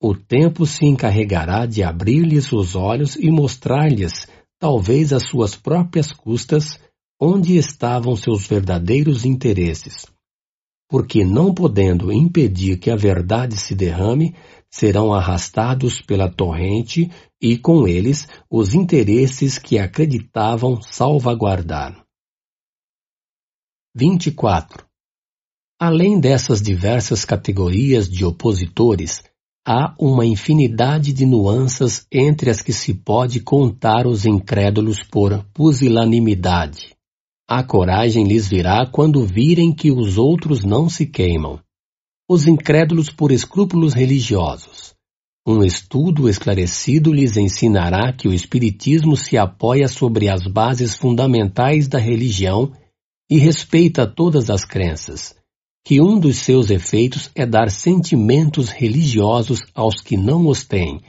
O 0.02 0.14
tempo 0.14 0.66
se 0.66 0.86
encarregará 0.86 1.66
de 1.66 1.82
abrir-lhes 1.82 2.52
os 2.52 2.76
olhos 2.76 3.16
e 3.16 3.32
mostrar-lhes, 3.32 4.28
talvez 4.60 5.12
às 5.12 5.28
suas 5.28 5.56
próprias 5.56 6.12
custas, 6.12 6.80
onde 7.20 7.58
estavam 7.58 8.16
seus 8.16 8.48
verdadeiros 8.48 9.26
interesses. 9.26 10.06
Porque, 10.90 11.24
não 11.24 11.54
podendo 11.54 12.12
impedir 12.12 12.80
que 12.80 12.90
a 12.90 12.96
verdade 12.96 13.58
se 13.58 13.76
derrame, 13.76 14.36
serão 14.72 15.14
arrastados 15.14 16.02
pela 16.02 16.32
torrente 16.32 17.12
e, 17.41 17.58
com 17.58 17.88
eles, 17.88 18.28
os 18.50 18.74
interesses 18.74 19.58
que 19.60 19.78
acreditavam 19.78 20.82
salvaguardar. 20.82 22.04
24. 23.96 24.86
Além 25.80 26.20
dessas 26.20 26.62
diversas 26.62 27.26
categorias 27.26 28.10
de 28.10 28.26
opositores, 28.26 29.24
há 29.66 29.96
uma 30.00 30.26
infinidade 30.26 31.14
de 31.14 31.26
nuances 31.26 32.06
entre 32.12 32.50
as 32.50 32.62
que 32.62 32.74
se 32.74 32.94
pode 32.94 33.41
contar 33.41 34.08
os 34.08 34.26
incrédulos 34.26 35.04
por 35.04 35.44
pusilanimidade. 35.54 36.98
A 37.51 37.63
coragem 37.63 38.27
lhes 38.27 38.47
virá 38.47 38.85
quando 38.85 39.26
virem 39.26 39.73
que 39.73 39.91
os 39.91 40.19
outros 40.19 40.63
não 40.63 40.88
se 40.88 41.07
queimam. 41.07 41.59
Os 42.30 42.47
incrédulos 42.47 43.09
por 43.09 43.31
escrúpulos 43.31 43.95
religiosos. 43.95 44.93
Um 45.47 45.63
estudo 45.63 46.30
esclarecido 46.30 47.11
lhes 47.11 47.38
ensinará 47.38 48.13
que 48.13 48.27
o 48.27 48.34
Espiritismo 48.34 49.17
se 49.17 49.35
apoia 49.35 49.88
sobre 49.88 50.30
as 50.30 50.45
bases 50.45 50.93
fundamentais 50.93 51.88
da 51.88 51.97
religião 51.97 52.71
e 53.27 53.39
respeita 53.39 54.05
todas 54.05 54.51
as 54.51 54.63
crenças 54.63 55.35
que 55.84 55.99
um 55.99 56.19
dos 56.19 56.38
seus 56.38 56.69
efeitos 56.69 57.31
é 57.34 57.47
dar 57.47 57.71
sentimentos 57.71 58.69
religiosos 58.69 59.61
aos 59.73 59.95
que 60.01 60.15
não 60.15 60.47
os 60.47 60.63
têm 60.63 61.01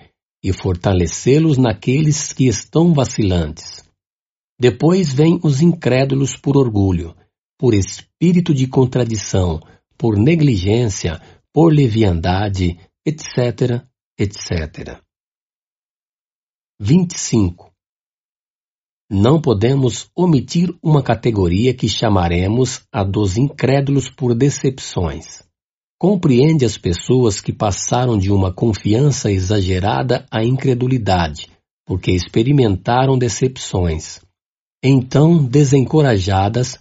e 0.42 0.54
fortalecê-los 0.54 1.58
naqueles 1.58 2.32
que 2.32 2.46
estão 2.46 2.94
vacilantes. 2.94 3.89
Depois 4.60 5.10
vêm 5.10 5.40
os 5.42 5.62
incrédulos 5.62 6.36
por 6.36 6.54
orgulho, 6.54 7.16
por 7.58 7.72
espírito 7.72 8.52
de 8.52 8.66
contradição, 8.66 9.58
por 9.96 10.18
negligência, 10.18 11.18
por 11.50 11.72
leviandade, 11.72 12.78
etc., 13.06 13.82
etc. 14.18 15.00
25. 16.78 17.72
Não 19.10 19.40
podemos 19.40 20.10
omitir 20.14 20.76
uma 20.82 21.02
categoria 21.02 21.72
que 21.72 21.88
chamaremos 21.88 22.82
a 22.92 23.02
dos 23.02 23.38
incrédulos 23.38 24.10
por 24.10 24.34
decepções. 24.34 25.42
Compreende 25.98 26.66
as 26.66 26.76
pessoas 26.76 27.40
que 27.40 27.52
passaram 27.52 28.18
de 28.18 28.30
uma 28.30 28.52
confiança 28.52 29.32
exagerada 29.32 30.26
à 30.30 30.44
incredulidade, 30.44 31.48
porque 31.86 32.10
experimentaram 32.10 33.16
decepções. 33.18 34.20
Então, 34.82 35.44
desencorajadas, 35.44 36.78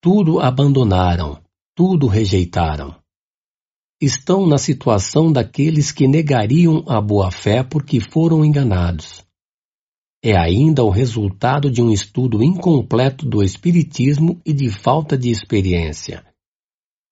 tudo 0.00 0.40
abandonaram, 0.40 1.40
tudo 1.74 2.06
rejeitaram. 2.06 2.94
Estão 4.00 4.46
na 4.46 4.56
situação 4.56 5.32
daqueles 5.32 5.92
que 5.92 6.08
negariam 6.08 6.84
a 6.86 7.00
boa-fé 7.00 7.62
porque 7.62 8.00
foram 8.00 8.44
enganados 8.44 9.24
é 10.22 10.36
ainda 10.36 10.84
o 10.84 10.90
resultado 10.90 11.70
de 11.70 11.80
um 11.80 11.90
estudo 11.90 12.42
incompleto 12.42 13.24
do 13.26 13.42
Espiritismo 13.42 14.38
e 14.44 14.52
de 14.52 14.68
falta 14.68 15.16
de 15.16 15.30
experiência. 15.30 16.22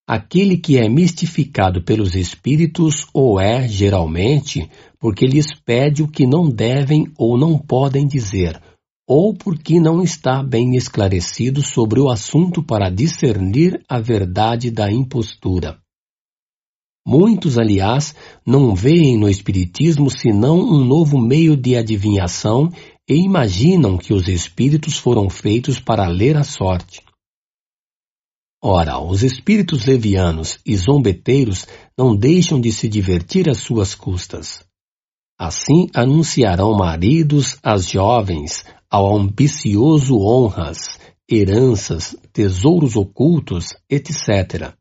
Aquele 0.07 0.59
que 0.59 0.79
é 0.79 0.89
mistificado 0.89 1.83
pelos 1.83 2.15
espíritos 2.15 3.07
ou 3.13 3.41
é, 3.41 3.67
geralmente, 3.67 4.69
porque 4.99 5.27
lhes 5.27 5.55
pede 5.65 6.03
o 6.03 6.09
que 6.09 6.27
não 6.27 6.51
devem 6.51 7.11
ou 7.17 7.39
não 7.39 7.59
podem 7.59 8.07
dizer, 8.07 8.61
ou 9.09 9.33
porque 9.33 9.81
não 9.81 10.03
está 10.03 10.43
bem 10.43 10.77
esclarecido 10.77 11.63
sobre 11.63 11.99
o 11.99 12.11
assunto 12.11 12.63
para 12.63 12.91
discernir 12.91 13.83
a 13.89 13.99
verdade 13.99 14.71
da 14.71 14.93
impostura. 14.93 15.81
Muitos, 17.07 17.59
aliás, 17.59 18.15
não 18.47 18.75
veem 18.75 19.17
no 19.17 19.31
Espiritismo 19.31 20.11
senão 20.11 20.59
um 20.59 20.85
novo 20.85 21.19
meio 21.19 21.57
de 21.57 21.75
adivinhação 21.75 22.71
e 23.09 23.15
imaginam 23.15 23.97
que 23.97 24.13
os 24.13 24.29
espíritos 24.29 24.99
foram 24.99 25.31
feitos 25.31 25.81
para 25.81 26.07
ler 26.07 26.37
a 26.37 26.45
sorte. 26.45 27.01
Ora, 28.63 29.01
os 29.01 29.23
espíritos 29.23 29.87
levianos 29.87 30.59
e 30.67 30.77
zombeteiros 30.77 31.67
não 31.97 32.15
deixam 32.15 32.61
de 32.61 32.71
se 32.71 32.87
divertir 32.87 33.49
às 33.49 33.59
suas 33.59 33.95
custas. 33.95 34.63
Assim 35.39 35.87
anunciarão 35.95 36.75
maridos 36.75 37.57
às 37.63 37.89
jovens, 37.89 38.65
ao 38.91 39.17
ambicioso 39.17 40.19
honras, 40.19 40.99
heranças, 41.31 42.17
tesouros 42.33 42.97
ocultos, 42.97 43.75
etc. 43.89 44.75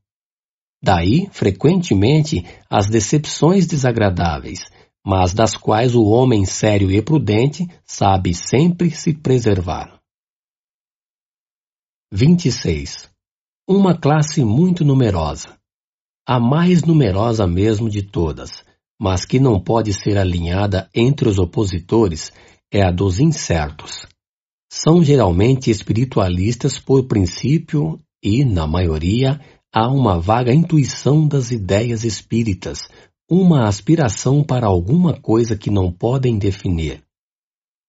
Daí, 0.81 1.27
frequentemente, 1.31 2.45
as 2.69 2.87
decepções 2.87 3.65
desagradáveis, 3.65 4.61
mas 5.05 5.33
das 5.33 5.55
quais 5.55 5.95
o 5.95 6.03
homem 6.03 6.45
sério 6.45 6.91
e 6.91 7.01
prudente 7.01 7.67
sabe 7.85 8.33
sempre 8.33 8.91
se 8.91 9.13
preservar. 9.13 9.99
26. 12.11 13.09
Uma 13.67 13.97
classe 13.97 14.45
muito 14.45 14.85
numerosa. 14.85 15.57
A 16.25 16.39
mais 16.39 16.83
numerosa 16.83 17.45
mesmo 17.45 17.89
de 17.89 18.01
todas, 18.01 18.63
mas 18.99 19.25
que 19.25 19.39
não 19.39 19.59
pode 19.61 19.93
ser 19.93 20.17
alinhada 20.17 20.89
entre 20.93 21.27
os 21.27 21.37
opositores, 21.37 22.31
é 22.71 22.83
a 22.83 22.91
dos 22.91 23.19
incertos. 23.19 24.05
São 24.71 25.03
geralmente 25.03 25.71
espiritualistas 25.71 26.77
por 26.77 27.07
princípio 27.07 27.99
e, 28.21 28.43
na 28.43 28.67
maioria, 28.67 29.39
há 29.73 29.87
uma 29.87 30.19
vaga 30.19 30.53
intuição 30.53 31.27
das 31.27 31.51
ideias 31.51 32.03
espíritas, 32.03 32.89
uma 33.29 33.67
aspiração 33.67 34.43
para 34.43 34.67
alguma 34.67 35.19
coisa 35.19 35.55
que 35.55 35.69
não 35.69 35.91
podem 35.91 36.37
definir. 36.37 37.03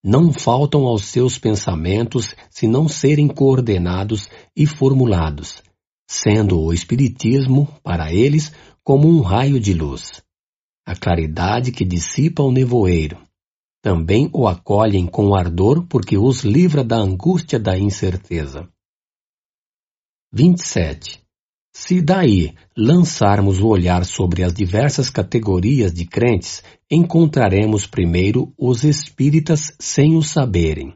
Não 0.05 0.33
faltam 0.33 0.85
aos 0.85 1.07
seus 1.07 1.39
pensamentos 1.39 2.35
se 2.49 2.69
não 2.69 2.89
serem 2.89 3.27
coordenados 3.27 4.31
e 4.57 4.65
formulados, 4.65 5.63
sendo 6.09 6.61
o 6.61 6.73
Espiritismo, 6.73 7.69
para 7.83 8.13
eles, 8.13 8.53
como 8.85 9.09
um 9.09 9.21
raio 9.21 9.59
de 9.59 9.75
luz. 9.75 10.23
A 10.87 10.95
claridade 10.95 11.73
que 11.73 11.85
dissipa 11.85 12.43
o 12.43 12.53
nevoeiro. 12.53 13.28
Também 13.89 14.29
o 14.35 14.47
acolhem 14.47 15.07
com 15.07 15.35
ardor 15.35 15.87
porque 15.87 16.19
os 16.19 16.45
livra 16.45 16.85
da 16.85 16.97
angústia 16.99 17.59
da 17.59 17.79
incerteza. 17.79 18.69
27. 20.31 21.23
Se 21.75 22.03
daí 22.03 22.55
lançarmos 22.77 23.61
o 23.61 23.67
olhar 23.67 24.05
sobre 24.05 24.45
as 24.45 24.53
diversas 24.53 25.09
categorias 25.09 25.91
de 25.91 26.05
crentes, 26.05 26.63
encontraremos 26.91 27.87
primeiro 27.87 28.53
os 28.59 28.85
espíritas 28.85 29.75
sem 29.81 30.17
o 30.17 30.23
saberem. 30.23 30.93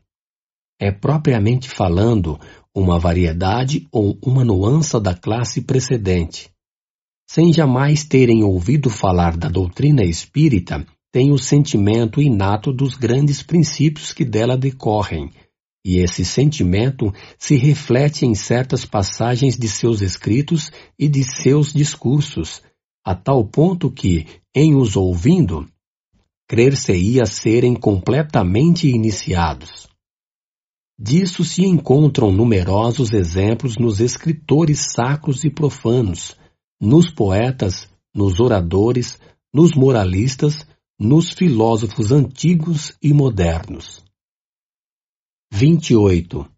É 0.78 0.92
propriamente 0.92 1.70
falando 1.70 2.38
uma 2.74 2.98
variedade 2.98 3.88
ou 3.90 4.18
uma 4.22 4.44
nuança 4.44 5.00
da 5.00 5.14
classe 5.14 5.62
precedente. 5.62 6.50
Sem 7.26 7.54
jamais 7.54 8.04
terem 8.04 8.44
ouvido 8.44 8.90
falar 8.90 9.34
da 9.34 9.48
doutrina 9.48 10.04
espírita, 10.04 10.86
têm 11.12 11.30
o 11.30 11.38
sentimento 11.38 12.20
inato 12.20 12.72
dos 12.72 12.94
grandes 12.96 13.42
princípios 13.42 14.12
que 14.12 14.24
dela 14.24 14.56
decorrem, 14.56 15.30
e 15.84 15.98
esse 15.98 16.24
sentimento 16.24 17.12
se 17.38 17.56
reflete 17.56 18.24
em 18.24 18.34
certas 18.34 18.86
passagens 18.86 19.58
de 19.58 19.68
seus 19.68 20.00
escritos 20.00 20.70
e 20.98 21.08
de 21.08 21.22
seus 21.22 21.72
discursos, 21.72 22.62
a 23.04 23.14
tal 23.14 23.44
ponto 23.44 23.90
que, 23.90 24.26
em 24.54 24.74
os 24.74 24.96
ouvindo, 24.96 25.68
crer-se-ia 26.48 27.26
serem 27.26 27.74
completamente 27.74 28.88
iniciados. 28.88 29.88
Disso 30.98 31.42
se 31.44 31.64
encontram 31.64 32.30
numerosos 32.30 33.12
exemplos 33.12 33.76
nos 33.76 34.00
escritores 34.00 34.92
sacros 34.94 35.42
e 35.42 35.50
profanos, 35.50 36.36
nos 36.80 37.10
poetas, 37.10 37.88
nos 38.14 38.38
oradores, 38.38 39.18
nos 39.52 39.72
moralistas, 39.74 40.64
nos 41.02 41.32
filósofos 41.32 42.12
antigos 42.12 42.96
e 43.02 43.12
modernos. 43.12 44.04
28. 45.52 46.48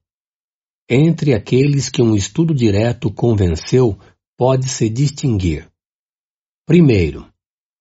Entre 0.87 1.33
aqueles 1.33 1.89
que 1.89 2.03
um 2.03 2.15
estudo 2.15 2.55
direto 2.55 3.11
convenceu, 3.11 3.99
pode-se 4.37 4.91
distinguir. 4.91 5.67
Primeiro, 6.67 7.27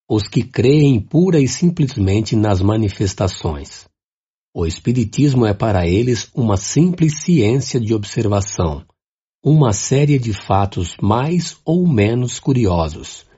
os 0.10 0.24
que 0.24 0.42
creem 0.42 1.02
pura 1.02 1.38
e 1.38 1.50
simplesmente 1.50 2.34
nas 2.34 2.62
manifestações. 2.62 3.90
O 4.56 4.66
Espiritismo 4.66 5.46
é 5.46 5.54
para 5.54 5.86
eles 5.86 6.32
uma 6.34 6.56
simples 6.56 7.24
ciência 7.24 7.78
de 7.78 7.94
observação, 7.94 8.86
uma 9.44 9.74
série 9.74 10.18
de 10.18 10.32
fatos 10.32 10.96
mais 11.02 11.58
ou 11.66 11.86
menos 11.86 12.40
curiosos. 12.40 13.33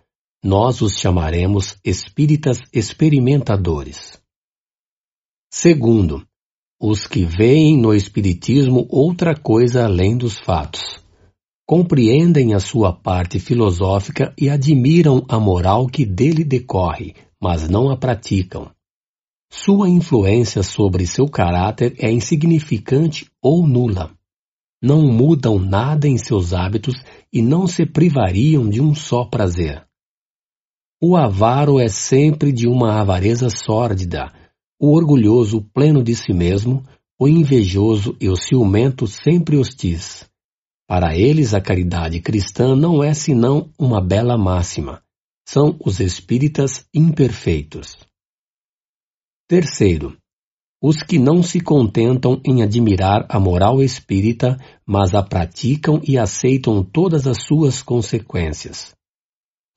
Nós 0.48 0.80
os 0.84 1.00
chamaremos 1.00 1.76
espíritas 1.84 2.60
experimentadores. 2.72 4.22
Segundo, 5.52 6.24
os 6.80 7.08
que 7.08 7.26
veem 7.26 7.76
no 7.76 7.96
Espiritismo 7.96 8.86
outra 8.92 9.36
coisa 9.36 9.86
além 9.86 10.16
dos 10.16 10.38
fatos. 10.38 11.04
Compreendem 11.66 12.54
a 12.54 12.60
sua 12.60 12.94
parte 12.94 13.40
filosófica 13.40 14.36
e 14.40 14.48
admiram 14.48 15.26
a 15.28 15.40
moral 15.40 15.88
que 15.88 16.06
dele 16.06 16.44
decorre, 16.44 17.16
mas 17.42 17.68
não 17.68 17.90
a 17.90 17.98
praticam. 17.98 18.70
Sua 19.52 19.90
influência 19.90 20.62
sobre 20.62 21.08
seu 21.08 21.28
caráter 21.28 21.96
é 21.98 22.12
insignificante 22.12 23.26
ou 23.42 23.66
nula. 23.66 24.12
Não 24.80 25.12
mudam 25.12 25.58
nada 25.58 26.08
em 26.08 26.20
seus 26.20 26.54
hábitos 26.54 27.04
e 27.34 27.42
não 27.42 27.66
se 27.66 27.84
privariam 27.84 28.70
de 28.70 28.80
um 28.80 28.94
só 28.94 29.26
prazer. 29.26 29.85
O 31.08 31.16
avaro 31.16 31.80
é 31.80 31.88
sempre 31.88 32.52
de 32.52 32.68
uma 32.68 33.00
avareza 33.00 33.48
sórdida, 33.48 34.34
o 34.80 34.92
orgulhoso 34.92 35.62
pleno 35.72 36.04
de 36.04 36.16
si 36.16 36.34
mesmo, 36.34 36.84
o 37.20 37.28
invejoso 37.28 38.18
e 38.20 38.28
o 38.28 38.36
ciumento 38.36 39.06
sempre 39.06 39.56
hostis. 39.56 40.28
Para 40.88 41.16
eles 41.16 41.54
a 41.54 41.62
caridade 41.62 42.20
cristã 42.22 42.76
não 42.76 43.04
é 43.04 43.14
senão 43.14 43.70
uma 43.78 44.02
bela 44.02 44.36
máxima. 44.36 45.00
São 45.48 45.78
os 45.86 46.00
espíritas 46.00 46.88
imperfeitos. 46.92 48.00
Terceiro, 49.48 50.18
os 50.82 51.04
que 51.04 51.20
não 51.20 51.44
se 51.44 51.60
contentam 51.60 52.42
em 52.44 52.64
admirar 52.64 53.28
a 53.30 53.40
moral 53.40 53.80
espírita, 53.80 54.58
mas 54.84 55.14
a 55.14 55.22
praticam 55.22 56.02
e 56.04 56.18
aceitam 56.18 56.84
todas 56.84 57.28
as 57.28 57.44
suas 57.44 57.84
consequências. 57.84 58.96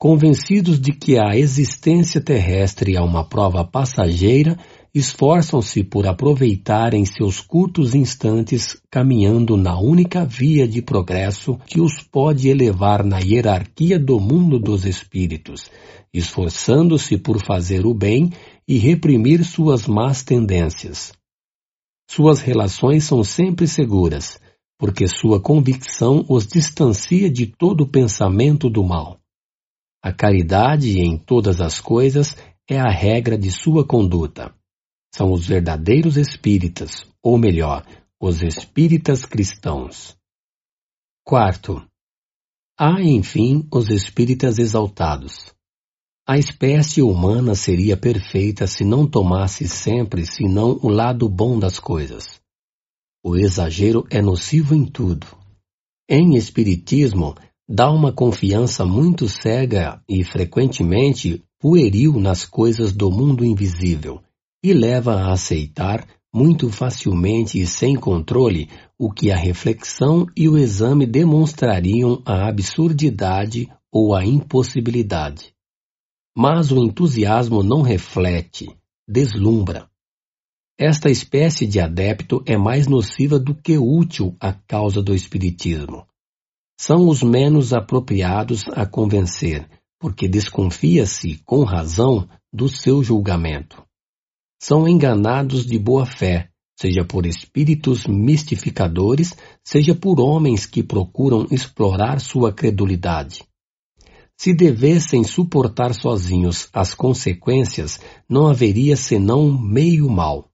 Convencidos 0.01 0.79
de 0.79 0.93
que 0.93 1.19
a 1.19 1.35
existência 1.35 2.21
terrestre 2.21 2.95
é 2.95 3.01
uma 3.01 3.25
prova 3.27 3.65
passageira, 3.65 4.57
esforçam-se 4.95 5.83
por 5.83 6.07
aproveitarem 6.07 7.03
seus 7.03 7.41
curtos 7.41 7.93
instantes 7.93 8.81
caminhando 8.89 9.57
na 9.57 9.77
única 9.77 10.23
via 10.23 10.65
de 10.65 10.81
progresso 10.81 11.57
que 11.67 11.81
os 11.81 12.01
pode 12.01 12.47
elevar 12.47 13.03
na 13.03 13.19
hierarquia 13.19 13.99
do 13.99 14.21
mundo 14.21 14.57
dos 14.57 14.85
espíritos, 14.85 15.69
esforçando-se 16.13 17.17
por 17.17 17.43
fazer 17.43 17.85
o 17.85 17.93
bem 17.93 18.31
e 18.65 18.77
reprimir 18.77 19.43
suas 19.43 19.85
más 19.85 20.23
tendências. 20.23 21.11
Suas 22.09 22.39
relações 22.39 23.03
são 23.03 23.21
sempre 23.21 23.67
seguras, 23.67 24.39
porque 24.77 25.09
sua 25.09 25.41
convicção 25.41 26.25
os 26.29 26.47
distancia 26.47 27.29
de 27.29 27.47
todo 27.47 27.85
pensamento 27.85 28.69
do 28.69 28.81
mal. 28.81 29.18
A 30.01 30.13
caridade 30.13 30.99
em 30.99 31.17
todas 31.17 31.59
as 31.59 31.81
coisas 31.81 32.35
é 32.69 32.79
a 32.79 32.89
regra 32.89 33.37
de 33.37 33.51
sua 33.51 33.85
conduta. 33.85 34.55
São 35.13 35.31
os 35.31 35.45
verdadeiros 35.45 36.15
espíritas, 36.15 37.05
ou 37.21 37.37
melhor, 37.37 37.85
os 38.21 38.41
espíritas 38.41 39.25
cristãos. 39.25 40.15
Quarto, 41.25 41.85
há, 42.77 43.01
enfim, 43.01 43.67
os 43.71 43.89
espíritas 43.89 44.57
exaltados. 44.57 45.53
A 46.25 46.37
espécie 46.37 47.01
humana 47.01 47.55
seria 47.55 47.97
perfeita 47.97 48.67
se 48.67 48.85
não 48.85 49.05
tomasse 49.05 49.67
sempre 49.67 50.25
senão 50.25 50.79
o 50.81 50.87
lado 50.87 51.27
bom 51.27 51.59
das 51.59 51.79
coisas. 51.79 52.39
O 53.23 53.35
exagero 53.35 54.05
é 54.09 54.21
nocivo 54.21 54.73
em 54.73 54.85
tudo. 54.85 55.27
Em 56.07 56.35
espiritismo, 56.35 57.35
dá 57.71 57.91
uma 57.91 58.11
confiança 58.11 58.83
muito 58.83 59.29
cega 59.29 60.01
e 60.09 60.23
frequentemente 60.23 61.43
pueril 61.59 62.19
nas 62.19 62.43
coisas 62.43 62.91
do 62.91 63.11
mundo 63.11 63.45
invisível 63.45 64.23
e 64.63 64.73
leva 64.73 65.13
a 65.13 65.31
aceitar 65.31 66.07
muito 66.33 66.71
facilmente 66.71 67.61
e 67.61 67.67
sem 67.67 67.95
controle 67.95 68.69
o 68.97 69.11
que 69.11 69.31
a 69.31 69.37
reflexão 69.37 70.25
e 70.35 70.49
o 70.49 70.57
exame 70.57 71.05
demonstrariam 71.05 72.23
a 72.25 72.47
absurdidade 72.47 73.69
ou 73.91 74.15
a 74.15 74.25
impossibilidade. 74.25 75.53
Mas 76.35 76.71
o 76.71 76.83
entusiasmo 76.83 77.61
não 77.61 77.83
reflete, 77.83 78.67
deslumbra. 79.07 79.87
Esta 80.77 81.09
espécie 81.09 81.67
de 81.67 81.79
adepto 81.79 82.41
é 82.47 82.57
mais 82.57 82.87
nociva 82.87 83.37
do 83.37 83.53
que 83.53 83.77
útil 83.77 84.35
à 84.39 84.53
causa 84.53 85.03
do 85.03 85.13
Espiritismo 85.13 86.08
são 86.79 87.09
os 87.09 87.21
menos 87.21 87.73
apropriados 87.73 88.63
a 88.69 88.85
convencer, 88.85 89.69
porque 89.99 90.29
desconfia-se, 90.29 91.41
com 91.45 91.65
razão, 91.65 92.25
do 92.53 92.69
seu 92.69 93.03
julgamento. 93.03 93.83
São 94.57 94.87
enganados 94.87 95.65
de 95.65 95.77
boa 95.77 96.05
fé, 96.05 96.49
seja 96.79 97.03
por 97.03 97.25
espíritos 97.25 98.07
mistificadores, 98.07 99.35
seja 99.61 99.93
por 99.93 100.21
homens 100.21 100.65
que 100.65 100.81
procuram 100.81 101.45
explorar 101.51 102.21
sua 102.21 102.53
credulidade. 102.53 103.43
Se 104.37 104.55
devessem 104.55 105.25
suportar 105.25 105.93
sozinhos 105.93 106.69
as 106.71 106.93
consequências, 106.93 107.99
não 108.27 108.47
haveria 108.47 108.95
senão 108.95 109.51
meio 109.51 110.09
mal. 110.09 110.49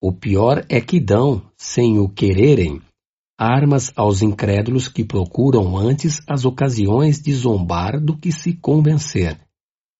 O 0.00 0.14
pior 0.14 0.64
é 0.70 0.80
que 0.80 0.98
dão, 0.98 1.42
sem 1.58 1.98
o 1.98 2.08
quererem, 2.08 2.80
armas 3.38 3.92
aos 3.94 4.22
incrédulos 4.22 4.88
que 4.88 5.04
procuram 5.04 5.76
antes 5.76 6.20
as 6.26 6.44
ocasiões 6.44 7.20
de 7.20 7.32
zombar 7.32 8.00
do 8.00 8.16
que 8.16 8.32
se 8.32 8.54
convencer, 8.54 9.38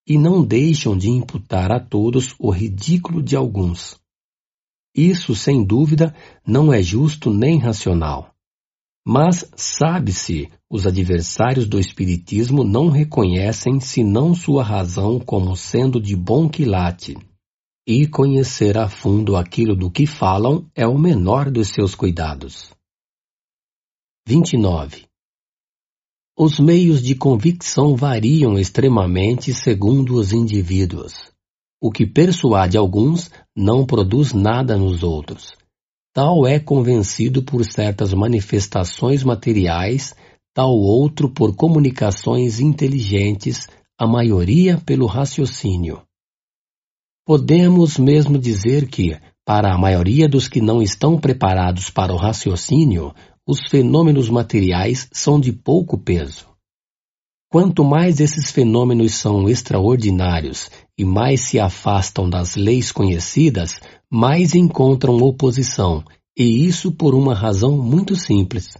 e 0.08 0.16
não 0.18 0.42
deixam 0.42 0.96
de 0.96 1.10
imputar 1.10 1.70
a 1.72 1.80
todos 1.80 2.34
o 2.38 2.50
ridículo 2.50 3.22
de 3.22 3.36
alguns. 3.36 3.98
Isso, 4.96 5.34
sem 5.34 5.62
dúvida, 5.62 6.14
não 6.46 6.72
é 6.72 6.82
justo 6.82 7.30
nem 7.30 7.58
racional. 7.58 8.30
Mas, 9.06 9.48
sabe-se, 9.54 10.50
os 10.70 10.86
adversários 10.86 11.68
do 11.68 11.78
Espiritismo 11.78 12.64
não 12.64 12.88
reconhecem 12.88 13.78
senão 13.78 14.34
sua 14.34 14.64
razão 14.64 15.20
como 15.20 15.54
sendo 15.54 16.00
de 16.00 16.16
bom 16.16 16.48
quilate. 16.48 17.16
E 17.86 18.06
conhecer 18.06 18.76
a 18.76 18.88
fundo 18.88 19.36
aquilo 19.36 19.76
do 19.76 19.90
que 19.90 20.06
falam 20.06 20.66
é 20.74 20.86
o 20.88 20.98
menor 20.98 21.50
dos 21.50 21.68
seus 21.68 21.94
cuidados. 21.94 22.75
29. 24.28 25.04
Os 26.36 26.58
meios 26.58 27.00
de 27.00 27.14
convicção 27.14 27.94
variam 27.94 28.58
extremamente 28.58 29.54
segundo 29.54 30.16
os 30.16 30.32
indivíduos. 30.32 31.30
O 31.80 31.92
que 31.92 32.04
persuade 32.04 32.76
alguns 32.76 33.30
não 33.56 33.86
produz 33.86 34.32
nada 34.32 34.76
nos 34.76 35.04
outros. 35.04 35.52
Tal 36.12 36.44
é 36.44 36.58
convencido 36.58 37.40
por 37.40 37.64
certas 37.64 38.12
manifestações 38.12 39.22
materiais, 39.22 40.12
tal 40.52 40.72
outro 40.72 41.30
por 41.30 41.54
comunicações 41.54 42.58
inteligentes, 42.58 43.68
a 43.96 44.08
maioria 44.08 44.76
pelo 44.84 45.06
raciocínio. 45.06 46.02
Podemos 47.24 47.96
mesmo 47.96 48.36
dizer 48.40 48.88
que, 48.88 49.16
para 49.44 49.72
a 49.72 49.78
maioria 49.78 50.28
dos 50.28 50.48
que 50.48 50.60
não 50.60 50.82
estão 50.82 51.16
preparados 51.16 51.90
para 51.90 52.12
o 52.12 52.16
raciocínio, 52.16 53.14
os 53.46 53.60
fenômenos 53.70 54.28
materiais 54.28 55.08
são 55.12 55.38
de 55.38 55.52
pouco 55.52 55.96
peso. 55.96 56.48
Quanto 57.48 57.84
mais 57.84 58.18
esses 58.18 58.50
fenômenos 58.50 59.14
são 59.14 59.48
extraordinários 59.48 60.68
e 60.98 61.04
mais 61.04 61.42
se 61.42 61.60
afastam 61.60 62.28
das 62.28 62.56
leis 62.56 62.90
conhecidas, 62.90 63.78
mais 64.10 64.56
encontram 64.56 65.16
oposição, 65.18 66.02
e 66.36 66.66
isso 66.66 66.90
por 66.90 67.14
uma 67.14 67.34
razão 67.34 67.78
muito 67.78 68.16
simples. 68.16 68.76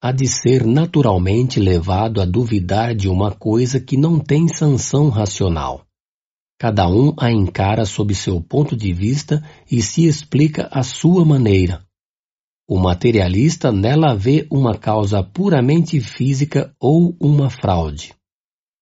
Há 0.00 0.10
de 0.10 0.26
ser 0.26 0.64
naturalmente 0.64 1.60
levado 1.60 2.22
a 2.22 2.24
duvidar 2.24 2.94
de 2.94 3.08
uma 3.08 3.30
coisa 3.30 3.78
que 3.78 3.96
não 3.96 4.18
tem 4.18 4.48
sanção 4.48 5.10
racional. 5.10 5.84
Cada 6.58 6.88
um 6.88 7.12
a 7.18 7.30
encara 7.30 7.84
sob 7.84 8.14
seu 8.14 8.40
ponto 8.40 8.74
de 8.74 8.92
vista 8.92 9.44
e 9.70 9.82
se 9.82 10.06
explica 10.06 10.66
à 10.72 10.82
sua 10.82 11.24
maneira, 11.24 11.84
o 12.68 12.78
materialista 12.78 13.72
nela 13.72 14.14
vê 14.14 14.46
uma 14.50 14.76
causa 14.76 15.22
puramente 15.22 15.98
física 16.00 16.70
ou 16.78 17.16
uma 17.18 17.48
fraude. 17.48 18.14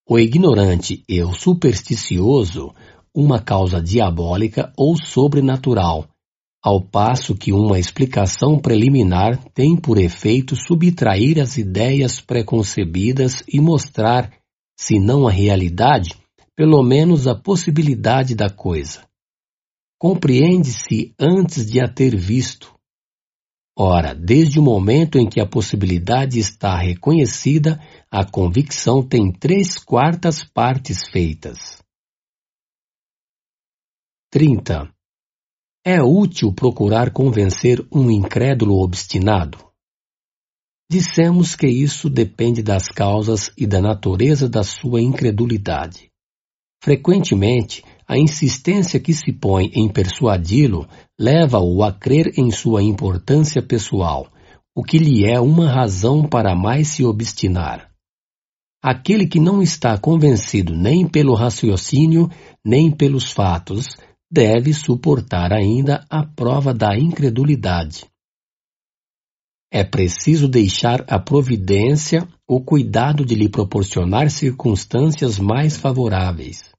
O 0.08 0.18
ignorante 0.18 1.04
e 1.08 1.22
o 1.22 1.32
supersticioso, 1.32 2.74
uma 3.14 3.40
causa 3.40 3.80
diabólica 3.80 4.72
ou 4.76 4.96
sobrenatural, 4.96 6.08
ao 6.60 6.80
passo 6.80 7.36
que 7.36 7.52
uma 7.52 7.78
explicação 7.78 8.58
preliminar 8.58 9.38
tem 9.54 9.76
por 9.76 9.98
efeito 9.98 10.56
subtrair 10.56 11.40
as 11.40 11.56
ideias 11.56 12.20
preconcebidas 12.20 13.44
e 13.46 13.60
mostrar, 13.60 14.32
se 14.76 14.98
não 14.98 15.28
a 15.28 15.30
realidade, 15.30 16.16
pelo 16.56 16.82
menos 16.82 17.28
a 17.28 17.36
possibilidade 17.36 18.34
da 18.34 18.50
coisa. 18.50 19.04
Compreende-se 19.96 21.14
antes 21.18 21.70
de 21.70 21.80
a 21.80 21.86
ter 21.86 22.16
visto. 22.16 22.75
Ora, 23.78 24.14
desde 24.14 24.58
o 24.58 24.62
momento 24.62 25.18
em 25.18 25.28
que 25.28 25.38
a 25.38 25.46
possibilidade 25.46 26.38
está 26.38 26.78
reconhecida, 26.78 27.78
a 28.10 28.24
convicção 28.24 29.06
tem 29.06 29.30
três 29.30 29.76
quartas 29.76 30.42
partes 30.42 31.06
feitas. 31.06 31.82
30. 34.30 34.90
É 35.84 36.02
útil 36.02 36.54
procurar 36.54 37.12
convencer 37.12 37.86
um 37.92 38.10
incrédulo 38.10 38.82
obstinado? 38.82 39.58
Dissemos 40.90 41.54
que 41.54 41.66
isso 41.66 42.08
depende 42.08 42.62
das 42.62 42.88
causas 42.88 43.52
e 43.58 43.66
da 43.66 43.80
natureza 43.82 44.48
da 44.48 44.62
sua 44.62 45.02
incredulidade. 45.02 46.10
Frequentemente, 46.82 47.84
a 48.08 48.16
insistência 48.16 49.00
que 49.00 49.12
se 49.12 49.32
põe 49.32 49.70
em 49.74 49.88
persuadi-lo 49.88 50.86
leva-o 51.18 51.82
a 51.82 51.92
crer 51.92 52.32
em 52.38 52.50
sua 52.50 52.82
importância 52.82 53.60
pessoal, 53.60 54.28
o 54.74 54.82
que 54.84 54.98
lhe 54.98 55.24
é 55.24 55.40
uma 55.40 55.68
razão 55.68 56.26
para 56.28 56.54
mais 56.54 56.88
se 56.88 57.04
obstinar. 57.04 57.90
Aquele 58.82 59.26
que 59.26 59.40
não 59.40 59.60
está 59.60 59.98
convencido 59.98 60.72
nem 60.76 61.08
pelo 61.08 61.34
raciocínio, 61.34 62.30
nem 62.64 62.90
pelos 62.90 63.32
fatos, 63.32 63.96
deve 64.30 64.72
suportar 64.72 65.52
ainda 65.52 66.04
a 66.08 66.24
prova 66.24 66.72
da 66.72 66.96
incredulidade. 66.96 68.06
É 69.72 69.82
preciso 69.82 70.46
deixar 70.46 71.04
a 71.08 71.18
providência 71.18 72.28
o 72.46 72.60
cuidado 72.60 73.24
de 73.24 73.34
lhe 73.34 73.48
proporcionar 73.48 74.30
circunstâncias 74.30 75.40
mais 75.40 75.76
favoráveis. 75.76 76.75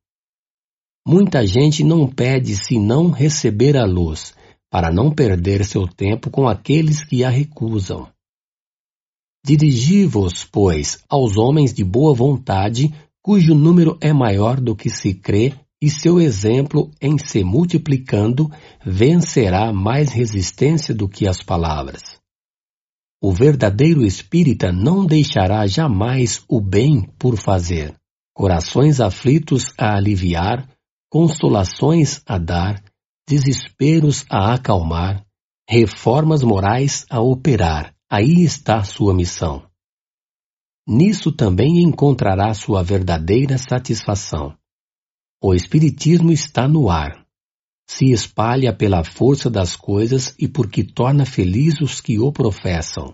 Muita 1.10 1.48
gente 1.48 1.86
não 1.86 2.06
pede 2.06 2.58
senão 2.58 3.12
receber 3.12 3.78
a 3.78 3.86
luz, 3.86 4.34
para 4.70 4.92
não 4.92 5.10
perder 5.10 5.64
seu 5.64 5.88
tempo 5.88 6.30
com 6.30 6.50
aqueles 6.50 7.02
que 7.02 7.24
a 7.24 7.30
recusam. 7.30 8.10
Dirigi-vos, 9.46 10.44
pois, 10.44 11.02
aos 11.08 11.38
homens 11.38 11.74
de 11.74 11.82
boa 11.82 12.14
vontade, 12.14 12.94
cujo 13.22 13.56
número 13.56 13.98
é 14.02 14.12
maior 14.12 14.60
do 14.60 14.76
que 14.76 14.90
se 14.90 15.14
crê 15.14 15.54
e 15.82 15.90
seu 15.90 16.20
exemplo, 16.20 16.92
em 17.02 17.18
se 17.18 17.42
multiplicando, 17.42 18.52
vencerá 18.86 19.72
mais 19.72 20.10
resistência 20.10 20.94
do 20.94 21.08
que 21.08 21.26
as 21.26 21.42
palavras. 21.42 22.20
O 23.22 23.32
verdadeiro 23.32 24.06
espírita 24.06 24.74
não 24.74 25.06
deixará 25.06 25.66
jamais 25.68 26.44
o 26.50 26.60
bem 26.60 27.10
por 27.18 27.38
fazer, 27.38 27.94
corações 28.34 29.00
aflitos 29.00 29.72
a 29.78 29.96
aliviar, 29.96 30.68
consolações 31.10 32.22
a 32.26 32.38
dar, 32.38 32.84
desesperos 33.28 34.26
a 34.30 34.54
acalmar, 34.54 35.26
reformas 35.70 36.44
morais 36.44 37.06
a 37.10 37.20
operar. 37.22 37.94
Aí 38.10 38.42
está 38.44 38.84
sua 38.84 39.14
missão. 39.14 39.68
Nisso 40.88 41.32
também 41.32 41.82
encontrará 41.84 42.54
sua 42.54 42.82
verdadeira 42.82 43.58
satisfação. 43.58 44.58
O 45.44 45.54
Espiritismo 45.54 46.32
está 46.32 46.68
no 46.68 46.90
ar. 46.90 47.26
Se 47.90 48.12
espalha 48.12 48.74
pela 48.74 49.04
força 49.04 49.50
das 49.50 49.76
coisas 49.76 50.34
e 50.40 50.48
porque 50.48 50.84
torna 50.84 51.26
feliz 51.26 51.82
os 51.82 52.00
que 52.00 52.18
o 52.18 52.32
professam. 52.32 53.14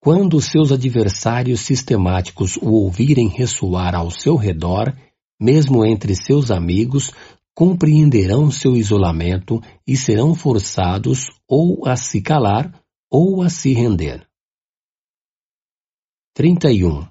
Quando 0.00 0.40
seus 0.42 0.70
adversários 0.70 1.60
sistemáticos 1.60 2.56
o 2.58 2.72
ouvirem 2.72 3.28
ressoar 3.28 3.94
ao 3.94 4.10
seu 4.10 4.36
redor, 4.36 4.94
mesmo 5.44 5.84
entre 5.84 6.16
seus 6.16 6.50
amigos, 6.50 7.12
compreenderão 7.54 8.50
seu 8.50 8.74
isolamento 8.74 9.60
e 9.86 9.94
serão 9.94 10.34
forçados 10.34 11.30
ou 11.46 11.86
a 11.86 11.96
se 11.96 12.22
calar 12.22 12.72
ou 13.10 13.42
a 13.42 13.50
se 13.50 13.74
render. 13.74 14.26
31. 16.34 17.06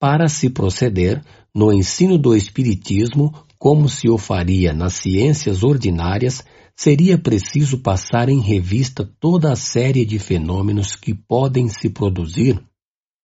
Para 0.00 0.28
se 0.28 0.50
proceder, 0.50 1.24
no 1.54 1.72
ensino 1.72 2.18
do 2.18 2.34
Espiritismo, 2.34 3.32
como 3.56 3.88
se 3.88 4.08
o 4.08 4.18
faria 4.18 4.72
nas 4.72 4.94
ciências 4.94 5.62
ordinárias, 5.62 6.44
seria 6.76 7.16
preciso 7.16 7.78
passar 7.78 8.28
em 8.28 8.40
revista 8.40 9.08
toda 9.20 9.52
a 9.52 9.56
série 9.56 10.04
de 10.04 10.18
fenômenos 10.18 10.96
que 10.96 11.14
podem 11.14 11.68
se 11.68 11.88
produzir, 11.88 12.60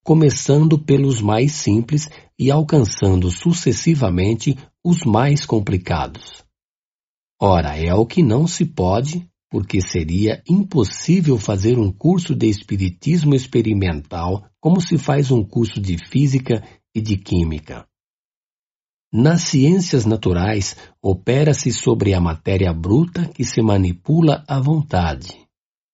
começando 0.05 0.78
pelos 0.78 1.20
mais 1.20 1.52
simples 1.52 2.09
e 2.38 2.50
alcançando 2.50 3.30
sucessivamente 3.30 4.56
os 4.84 5.04
mais 5.04 5.44
complicados. 5.44 6.44
Ora, 7.40 7.76
é 7.76 7.94
o 7.94 8.06
que 8.06 8.22
não 8.22 8.46
se 8.46 8.64
pode, 8.64 9.28
porque 9.50 9.80
seria 9.80 10.42
impossível 10.48 11.38
fazer 11.38 11.78
um 11.78 11.92
curso 11.92 12.34
de 12.34 12.48
espiritismo 12.48 13.34
experimental 13.34 14.48
como 14.60 14.80
se 14.80 14.98
faz 14.98 15.30
um 15.30 15.44
curso 15.44 15.80
de 15.80 15.96
física 15.98 16.62
e 16.94 17.00
de 17.00 17.16
química. 17.16 17.86
Nas 19.12 19.42
ciências 19.42 20.04
naturais, 20.04 20.76
opera-se 21.00 21.70
sobre 21.70 22.12
a 22.12 22.20
matéria 22.20 22.72
bruta 22.72 23.26
que 23.28 23.44
se 23.44 23.62
manipula 23.62 24.44
à 24.48 24.60
vontade, 24.60 25.46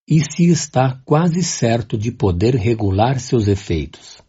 e 0.09 0.21
se 0.21 0.49
está 0.49 1.01
quase 1.05 1.43
certo 1.43 1.97
de 1.97 2.11
poder 2.11 2.55
regular 2.55 3.21
seus 3.21 3.49
efeitos. 3.49 4.23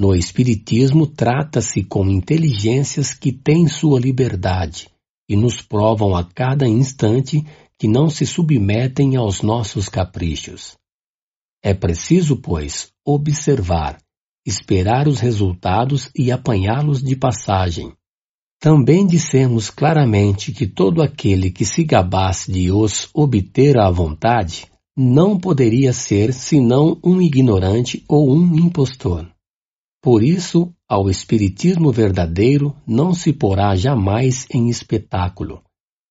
No 0.00 0.14
Espiritismo, 0.14 1.06
trata-se 1.06 1.84
com 1.84 2.08
inteligências 2.08 3.12
que 3.12 3.30
têm 3.30 3.68
sua 3.68 4.00
liberdade 4.00 4.88
e 5.28 5.36
nos 5.36 5.60
provam 5.60 6.16
a 6.16 6.24
cada 6.24 6.66
instante 6.66 7.44
que 7.78 7.86
não 7.86 8.08
se 8.08 8.24
submetem 8.24 9.16
aos 9.16 9.42
nossos 9.42 9.90
caprichos. 9.90 10.74
É 11.62 11.74
preciso, 11.74 12.36
pois, 12.36 12.90
observar, 13.06 13.98
esperar 14.46 15.06
os 15.06 15.20
resultados 15.20 16.10
e 16.16 16.32
apanhá-los 16.32 17.02
de 17.02 17.14
passagem, 17.14 17.92
também 18.58 19.06
dissemos 19.06 19.68
claramente 19.68 20.50
que 20.50 20.66
todo 20.66 21.02
aquele 21.02 21.50
que 21.50 21.66
se 21.66 21.84
gabasse 21.84 22.50
de 22.50 22.72
os 22.72 23.10
obter 23.12 23.78
à 23.78 23.90
vontade 23.90 24.64
não 24.96 25.38
poderia 25.38 25.92
ser 25.92 26.32
senão 26.32 26.98
um 27.04 27.20
ignorante 27.20 28.02
ou 28.08 28.34
um 28.34 28.56
impostor. 28.56 29.30
Por 30.02 30.22
isso, 30.22 30.72
ao 30.88 31.10
Espiritismo 31.10 31.92
verdadeiro 31.92 32.74
não 32.86 33.12
se 33.12 33.32
porá 33.32 33.76
jamais 33.76 34.46
em 34.50 34.68
espetáculo, 34.68 35.62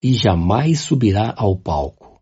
e 0.03 0.13
jamais 0.13 0.81
subirá 0.81 1.33
ao 1.35 1.55
palco. 1.55 2.21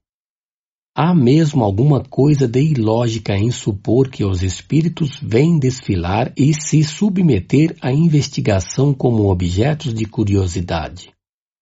Há 0.95 1.13
mesmo 1.13 1.63
alguma 1.63 2.01
coisa 2.03 2.47
de 2.47 2.59
ilógica 2.59 3.37
em 3.37 3.51
supor 3.51 4.09
que 4.09 4.23
os 4.23 4.41
espíritos 4.41 5.19
vêm 5.21 5.59
desfilar 5.59 6.33
e 6.35 6.53
se 6.59 6.83
submeter 6.83 7.75
à 7.81 7.91
investigação 7.91 8.93
como 8.93 9.29
objetos 9.29 9.93
de 9.93 10.05
curiosidade. 10.05 11.11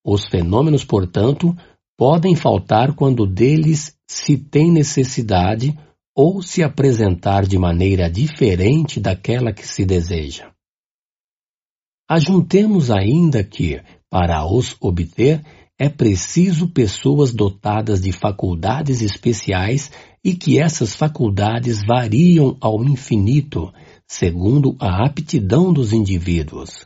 Os 0.06 0.26
fenômenos, 0.26 0.86
portanto, 0.86 1.53
podem 1.98 2.36
faltar 2.36 2.94
quando 2.94 3.26
deles 3.26 3.98
se 4.07 4.38
tem 4.38 4.72
necessidade 4.72 5.77
ou 6.15 6.41
se 6.41 6.63
apresentar 6.63 7.45
de 7.45 7.57
maneira 7.57 8.09
diferente 8.09 8.99
daquela 8.99 9.51
que 9.51 9.67
se 9.67 9.85
deseja. 9.85 10.51
Ajuntemos 12.09 12.89
ainda 12.89 13.43
que, 13.43 13.81
para 14.09 14.45
os 14.45 14.77
obter, 14.79 15.43
é 15.77 15.89
preciso 15.89 16.69
pessoas 16.69 17.33
dotadas 17.33 18.01
de 18.01 18.11
faculdades 18.13 19.01
especiais 19.01 19.91
e 20.23 20.33
que 20.33 20.57
essas 20.57 20.95
faculdades 20.95 21.83
variam 21.85 22.55
ao 22.61 22.83
infinito, 22.83 23.73
segundo 24.07 24.77
a 24.79 25.05
aptidão 25.05 25.73
dos 25.73 25.91
indivíduos. 25.91 26.85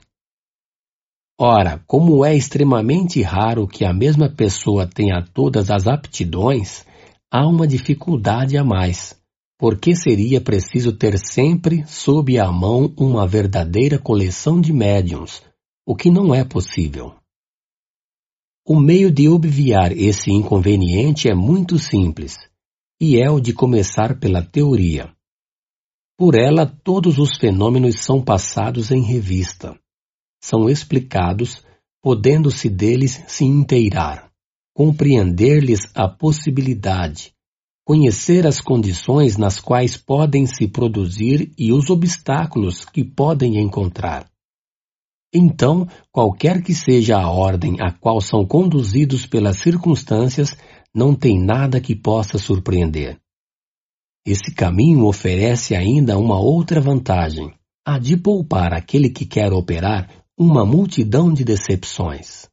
Ora, 1.40 1.82
como 1.86 2.26
é 2.26 2.36
extremamente 2.36 3.22
raro 3.22 3.68
que 3.68 3.86
a 3.86 3.94
mesma 3.94 4.28
pessoa 4.28 4.88
tenha 4.88 5.22
todas 5.22 5.70
as 5.70 5.86
aptidões, 5.86 6.86
há 7.32 7.48
uma 7.48 7.68
dificuldade 7.68 8.58
a 8.58 8.64
mais, 8.64 9.19
porque 9.60 9.94
seria 9.94 10.40
preciso 10.40 10.94
ter 10.94 11.20
sempre 11.20 11.86
sob 11.86 12.40
a 12.40 12.50
mão 12.50 12.94
uma 12.98 13.28
verdadeira 13.28 14.00
coleção 14.00 14.62
de 14.62 14.72
médiums, 14.72 15.44
o 15.86 15.94
que 15.98 16.10
não 16.10 16.34
é 16.34 16.46
possível. 16.46 17.14
O 18.66 18.80
meio 18.80 19.12
de 19.12 19.28
obviar 19.28 19.92
esse 19.92 20.32
inconveniente 20.32 21.30
é 21.30 21.36
muito 21.36 21.78
simples, 21.78 22.38
e 23.02 23.22
é 23.22 23.30
o 23.30 23.42
de 23.42 23.52
começar 23.52 24.18
pela 24.18 24.42
teoria. 24.42 25.14
Por 26.18 26.36
ela, 26.36 26.66
todos 26.66 27.18
os 27.18 27.38
fenômenos 27.38 28.00
são 28.00 28.24
passados 28.24 28.92
em 28.92 29.02
revista, 29.02 29.78
são 30.42 30.70
explicados, 30.70 31.66
podendo-se 32.02 32.70
deles 32.70 33.22
se 33.28 33.44
inteirar, 33.44 34.32
compreender-lhes 34.74 35.82
a 35.94 36.08
possibilidade, 36.08 37.34
conhecer 37.90 38.46
as 38.46 38.62
condições 38.62 39.36
nas 39.36 39.60
quais 39.60 39.98
podem 39.98 40.46
se 40.46 40.68
produzir 40.68 41.52
e 41.58 41.74
os 41.74 41.90
obstáculos 41.90 42.86
que 42.86 43.04
podem 43.04 43.60
encontrar. 43.60 44.30
Então, 45.34 45.88
qualquer 46.12 46.62
que 46.62 46.72
seja 46.72 47.18
a 47.18 47.32
ordem 47.32 47.78
a 47.82 47.92
qual 47.92 48.22
são 48.22 48.46
conduzidos 48.46 49.26
pelas 49.26 49.58
circunstâncias, 49.58 50.56
não 50.94 51.16
tem 51.16 51.44
nada 51.44 51.82
que 51.82 51.96
possa 51.96 52.38
surpreender. 52.38 53.18
Esse 54.24 54.54
caminho 54.54 55.08
oferece 55.08 55.74
ainda 55.74 56.16
uma 56.16 56.40
outra 56.40 56.80
vantagem: 56.80 57.52
a 57.84 57.98
de 57.98 58.16
poupar 58.16 58.72
aquele 58.72 59.10
que 59.10 59.26
quer 59.26 59.52
operar 59.52 60.08
uma 60.38 60.64
multidão 60.64 61.34
de 61.34 61.44
decepções. 61.44 62.48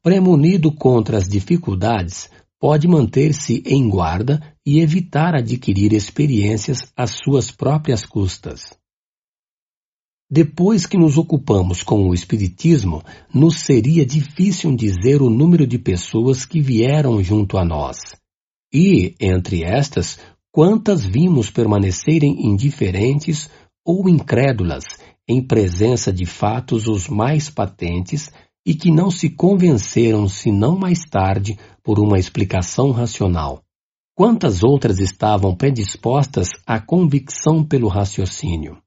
Premunido 0.00 0.70
contra 0.70 1.18
as 1.18 1.28
dificuldades, 1.28 2.30
pode 2.60 2.88
manter-se 2.88 3.62
em 3.66 3.88
guarda 3.88 4.40
e 4.64 4.80
evitar 4.80 5.34
adquirir 5.34 5.92
experiências 5.92 6.78
às 6.96 7.10
suas 7.22 7.50
próprias 7.50 8.04
custas. 8.04 8.76
Depois 10.28 10.86
que 10.86 10.98
nos 10.98 11.16
ocupamos 11.16 11.84
com 11.84 12.08
o 12.08 12.12
Espiritismo, 12.12 13.02
nos 13.32 13.60
seria 13.60 14.04
difícil 14.04 14.74
dizer 14.74 15.22
o 15.22 15.30
número 15.30 15.66
de 15.66 15.78
pessoas 15.78 16.44
que 16.44 16.60
vieram 16.60 17.22
junto 17.22 17.56
a 17.56 17.64
nós. 17.64 18.16
E, 18.74 19.14
entre 19.20 19.62
estas, 19.62 20.18
quantas 20.50 21.04
vimos 21.04 21.48
permanecerem 21.48 22.44
indiferentes 22.44 23.48
ou 23.84 24.08
incrédulas 24.08 24.84
em 25.28 25.40
presença 25.40 26.12
de 26.12 26.26
fatos 26.26 26.88
os 26.88 27.08
mais 27.08 27.48
patentes 27.48 28.30
e 28.66 28.74
que 28.74 28.90
não 28.90 29.12
se 29.12 29.30
convenceram 29.30 30.28
senão 30.28 30.76
mais 30.76 31.00
tarde 31.08 31.56
por 31.86 32.00
uma 32.00 32.18
explicação 32.18 32.90
racional. 32.90 33.62
Quantas 34.12 34.64
outras 34.64 34.98
estavam 34.98 35.54
predispostas 35.54 36.48
à 36.66 36.80
convicção 36.80 37.64
pelo 37.64 37.86
raciocínio? 37.86 38.82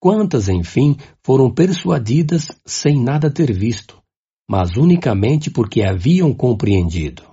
Quantas, 0.00 0.48
enfim, 0.48 0.96
foram 1.24 1.52
persuadidas 1.52 2.52
sem 2.64 3.02
nada 3.02 3.28
ter 3.28 3.52
visto, 3.52 4.00
mas 4.48 4.76
unicamente 4.76 5.50
porque 5.50 5.82
haviam 5.82 6.32
compreendido? 6.32 7.24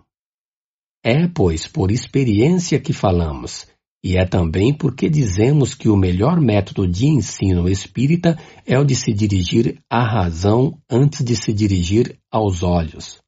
É, 1.04 1.28
pois, 1.28 1.68
por 1.68 1.92
experiência 1.92 2.80
que 2.80 2.92
falamos, 2.92 3.68
e 4.04 4.18
é 4.18 4.26
também 4.26 4.74
porque 4.74 5.08
dizemos 5.08 5.76
que 5.76 5.90
o 5.90 5.96
melhor 5.96 6.42
método 6.42 6.88
de 6.88 7.06
ensino 7.06 7.70
espírita 7.70 8.36
é 8.66 8.80
o 8.80 8.84
de 8.84 8.96
se 8.96 9.14
dirigir 9.14 9.80
à 9.88 10.04
razão 10.04 10.76
antes 10.90 11.24
de 11.24 11.36
se 11.36 11.54
dirigir 11.54 12.18
aos 12.32 12.64
olhos. 12.64 13.24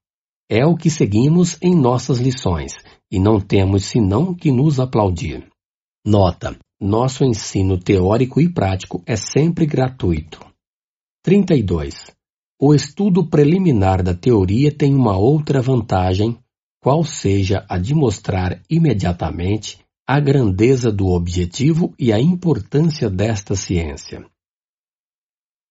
É 0.50 0.66
o 0.66 0.76
que 0.76 0.90
seguimos 0.90 1.58
em 1.62 1.76
nossas 1.76 2.20
lições, 2.20 2.74
e 3.12 3.20
não 3.20 3.40
temos 3.40 3.86
senão 3.86 4.34
que 4.34 4.52
nos 4.52 4.80
aplaudir. 4.80 5.46
Nota: 6.06 6.58
nosso 6.80 7.26
ensino 7.26 7.78
teórico 7.78 8.40
e 8.40 8.48
prático 8.48 9.04
é 9.06 9.16
sempre 9.16 9.66
gratuito. 9.66 10.40
32. 11.24 12.16
O 12.60 12.74
estudo 12.74 13.28
preliminar 13.28 14.02
da 14.02 14.14
teoria 14.14 14.72
tem 14.72 14.96
uma 14.96 15.18
outra 15.18 15.62
vantagem, 15.62 16.38
qual 16.82 17.04
seja 17.04 17.66
a 17.68 17.78
de 17.78 17.94
mostrar 17.94 18.62
imediatamente 18.70 19.80
a 20.08 20.20
grandeza 20.22 20.90
do 20.90 21.08
objetivo 21.08 21.94
e 22.00 22.14
a 22.14 22.20
importância 22.20 23.10
desta 23.10 23.56
ciência. 23.56 24.26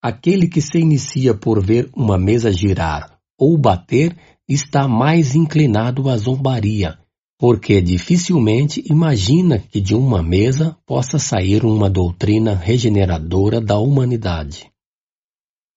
Aquele 0.02 0.46
que 0.46 0.60
se 0.60 0.78
inicia 0.78 1.34
por 1.34 1.64
ver 1.64 1.90
uma 1.96 2.18
mesa 2.18 2.52
girar 2.52 3.18
ou 3.38 3.56
bater 3.56 4.14
está 4.48 4.86
mais 4.86 5.34
inclinado 5.34 6.08
à 6.08 6.16
zombaria 6.16 6.98
porque 7.38 7.82
dificilmente 7.82 8.82
imagina 8.90 9.58
que 9.58 9.80
de 9.80 9.94
uma 9.94 10.22
mesa 10.22 10.76
possa 10.86 11.18
sair 11.18 11.64
uma 11.64 11.90
doutrina 11.90 12.54
regeneradora 12.54 13.60
da 13.60 13.78
humanidade. 13.78 14.70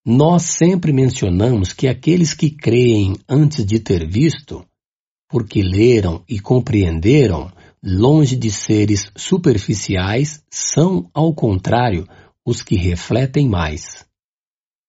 Nós 0.06 0.44
sempre 0.44 0.94
mencionamos 0.94 1.74
que 1.74 1.88
aqueles 1.88 2.34
que 2.34 2.50
creem 2.50 3.18
antes 3.28 3.66
de 3.66 3.80
ter 3.80 4.08
visto, 4.08 4.66
porque 5.30 5.62
leram 5.62 6.24
e 6.28 6.40
compreenderam, 6.40 7.52
longe 7.84 8.36
de 8.38 8.50
seres 8.50 9.12
superficiais, 9.16 10.42
são, 10.50 11.10
ao 11.14 11.34
contrário, 11.34 12.08
os 12.46 12.62
que 12.62 12.76
refletem 12.76 13.48
mais. 13.48 14.06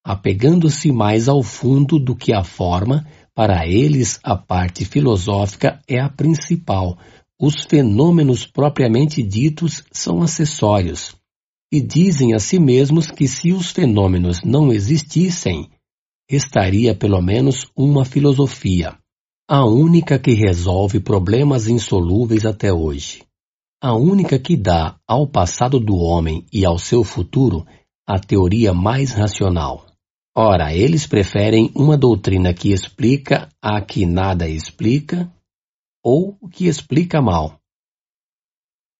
Apegando-se 0.03 0.91
mais 0.91 1.27
ao 1.27 1.43
fundo 1.43 1.99
do 1.99 2.15
que 2.15 2.33
à 2.33 2.43
forma, 2.43 3.05
para 3.33 3.65
eles, 3.65 4.19
a 4.23 4.35
parte 4.35 4.83
filosófica 4.83 5.81
é 5.87 5.99
a 5.99 6.09
principal. 6.09 6.97
Os 7.39 7.63
fenômenos 7.63 8.45
propriamente 8.45 9.23
ditos 9.23 9.83
são 9.91 10.21
acessórios. 10.21 11.15
E 11.71 11.79
dizem 11.79 12.33
a 12.33 12.39
si 12.39 12.59
mesmos 12.59 13.09
que 13.09 13.27
se 13.27 13.53
os 13.53 13.71
fenômenos 13.71 14.43
não 14.43 14.73
existissem, 14.73 15.69
estaria 16.29 16.93
pelo 16.93 17.21
menos 17.21 17.67
uma 17.75 18.03
filosofia, 18.03 18.97
a 19.49 19.65
única 19.65 20.19
que 20.19 20.31
resolve 20.33 20.99
problemas 20.99 21.67
insolúveis 21.67 22.45
até 22.45 22.73
hoje. 22.73 23.23
A 23.81 23.95
única 23.95 24.37
que 24.37 24.55
dá 24.55 24.97
ao 25.07 25.25
passado 25.25 25.79
do 25.79 25.95
homem 25.95 26.45
e 26.51 26.65
ao 26.65 26.77
seu 26.77 27.03
futuro 27.03 27.65
a 28.07 28.19
teoria 28.19 28.73
mais 28.73 29.11
racional. 29.11 29.90
Ora, 30.35 30.73
eles 30.73 31.05
preferem 31.05 31.69
uma 31.75 31.97
doutrina 31.97 32.53
que 32.53 32.71
explica 32.71 33.49
a 33.61 33.81
que 33.81 34.05
nada 34.05 34.47
explica 34.47 35.29
ou 36.01 36.37
que 36.49 36.67
explica 36.67 37.21
mal. 37.21 37.59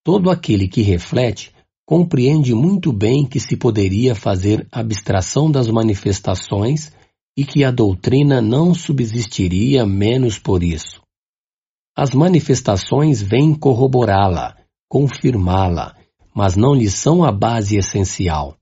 Todo 0.04 0.30
aquele 0.30 0.68
que 0.68 0.82
reflete 0.82 1.54
compreende 1.86 2.54
muito 2.54 2.92
bem 2.92 3.26
que 3.26 3.40
se 3.40 3.56
poderia 3.56 4.14
fazer 4.14 4.68
abstração 4.72 5.50
das 5.50 5.70
manifestações 5.70 6.92
e 7.38 7.46
que 7.46 7.64
a 7.64 7.72
doutrina 7.72 8.42
não 8.42 8.74
subsistiria 8.74 9.86
menos 9.86 10.38
por 10.38 10.64
isso. 10.64 11.02
As 11.96 12.12
manifestações 12.12 13.22
vêm 13.22 13.54
corroborá-la, 13.54 14.58
confirmá-la, 14.90 15.96
mas 16.34 16.56
não 16.58 16.74
lhe 16.74 16.90
são 16.90 17.24
a 17.24 17.32
base 17.32 17.78
essencial. 17.78 18.58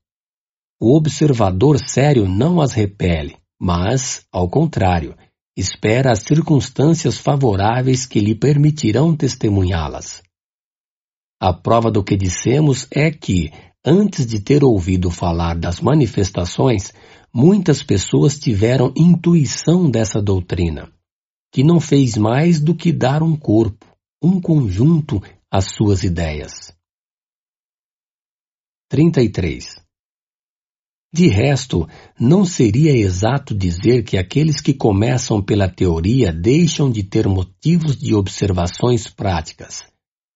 O 0.82 0.96
observador 0.96 1.78
sério 1.78 2.26
não 2.26 2.58
as 2.58 2.72
repele, 2.72 3.36
mas, 3.60 4.24
ao 4.32 4.48
contrário, 4.48 5.14
espera 5.54 6.10
as 6.10 6.20
circunstâncias 6.20 7.18
favoráveis 7.18 8.06
que 8.06 8.18
lhe 8.18 8.34
permitirão 8.34 9.14
testemunhá-las. 9.14 10.22
A 11.38 11.52
prova 11.52 11.90
do 11.90 12.02
que 12.02 12.16
dissemos 12.16 12.86
é 12.90 13.10
que, 13.10 13.52
antes 13.84 14.24
de 14.24 14.40
ter 14.40 14.64
ouvido 14.64 15.10
falar 15.10 15.58
das 15.58 15.82
manifestações, 15.82 16.94
muitas 17.30 17.82
pessoas 17.82 18.38
tiveram 18.38 18.90
intuição 18.96 19.90
dessa 19.90 20.22
doutrina, 20.22 20.90
que 21.52 21.62
não 21.62 21.78
fez 21.78 22.16
mais 22.16 22.58
do 22.58 22.74
que 22.74 22.90
dar 22.90 23.22
um 23.22 23.36
corpo, 23.36 23.86
um 24.22 24.40
conjunto 24.40 25.22
às 25.50 25.66
suas 25.74 26.04
ideias. 26.04 26.74
33. 28.88 29.89
De 31.12 31.26
resto, 31.26 31.88
não 32.18 32.44
seria 32.44 32.96
exato 32.96 33.52
dizer 33.52 34.04
que 34.04 34.16
aqueles 34.16 34.60
que 34.60 34.72
começam 34.72 35.42
pela 35.42 35.68
teoria 35.68 36.32
deixam 36.32 36.88
de 36.88 37.02
ter 37.02 37.26
motivos 37.26 37.96
de 37.96 38.14
observações 38.14 39.08
práticas. 39.08 39.84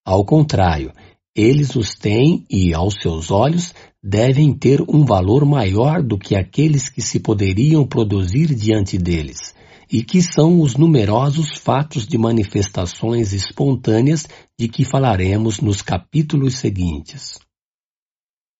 Ao 0.05 0.25
contrário, 0.25 0.93
eles 1.35 1.77
os 1.77 1.95
têm 1.95 2.45
e, 2.51 2.75
aos 2.75 2.95
seus 3.01 3.31
olhos, 3.31 3.73
devem 4.03 4.53
ter 4.53 4.83
um 4.83 5.05
valor 5.05 5.45
maior 5.45 6.03
do 6.03 6.19
que 6.19 6.35
aqueles 6.35 6.89
que 6.89 7.01
se 7.01 7.21
poderiam 7.21 7.87
produzir 7.87 8.53
diante 8.53 8.99
deles, 8.99 9.55
e 9.91 10.03
que 10.03 10.21
são 10.21 10.61
os 10.61 10.77
numerosos 10.77 11.57
fatos 11.57 12.05
de 12.07 12.19
manifestações 12.19 13.33
espontâneas 13.33 14.27
de 14.59 14.69
que 14.69 14.85
falaremos 14.85 15.61
nos 15.61 15.83
capítulos 15.83 16.59
seguintes. 16.59 17.44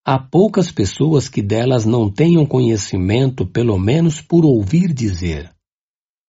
Há 0.07 0.19
poucas 0.19 0.71
pessoas 0.71 1.31
que 1.31 1.41
delas 1.41 1.87
não 1.87 2.11
tenham 2.11 2.45
conhecimento, 2.45 3.47
pelo 3.47 3.79
menos 3.79 4.21
por 4.21 4.45
ouvir 4.45 4.93
dizer. 4.93 5.51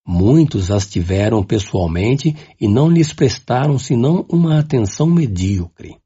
Muitos 0.07 0.71
as 0.71 0.87
tiveram 0.87 1.43
pessoalmente 1.43 2.33
e 2.61 2.69
não 2.69 2.89
lhes 2.89 3.11
prestaram 3.11 3.77
senão 3.77 4.25
uma 4.29 4.59
atenção 4.59 5.07
medíocre. 5.07 5.97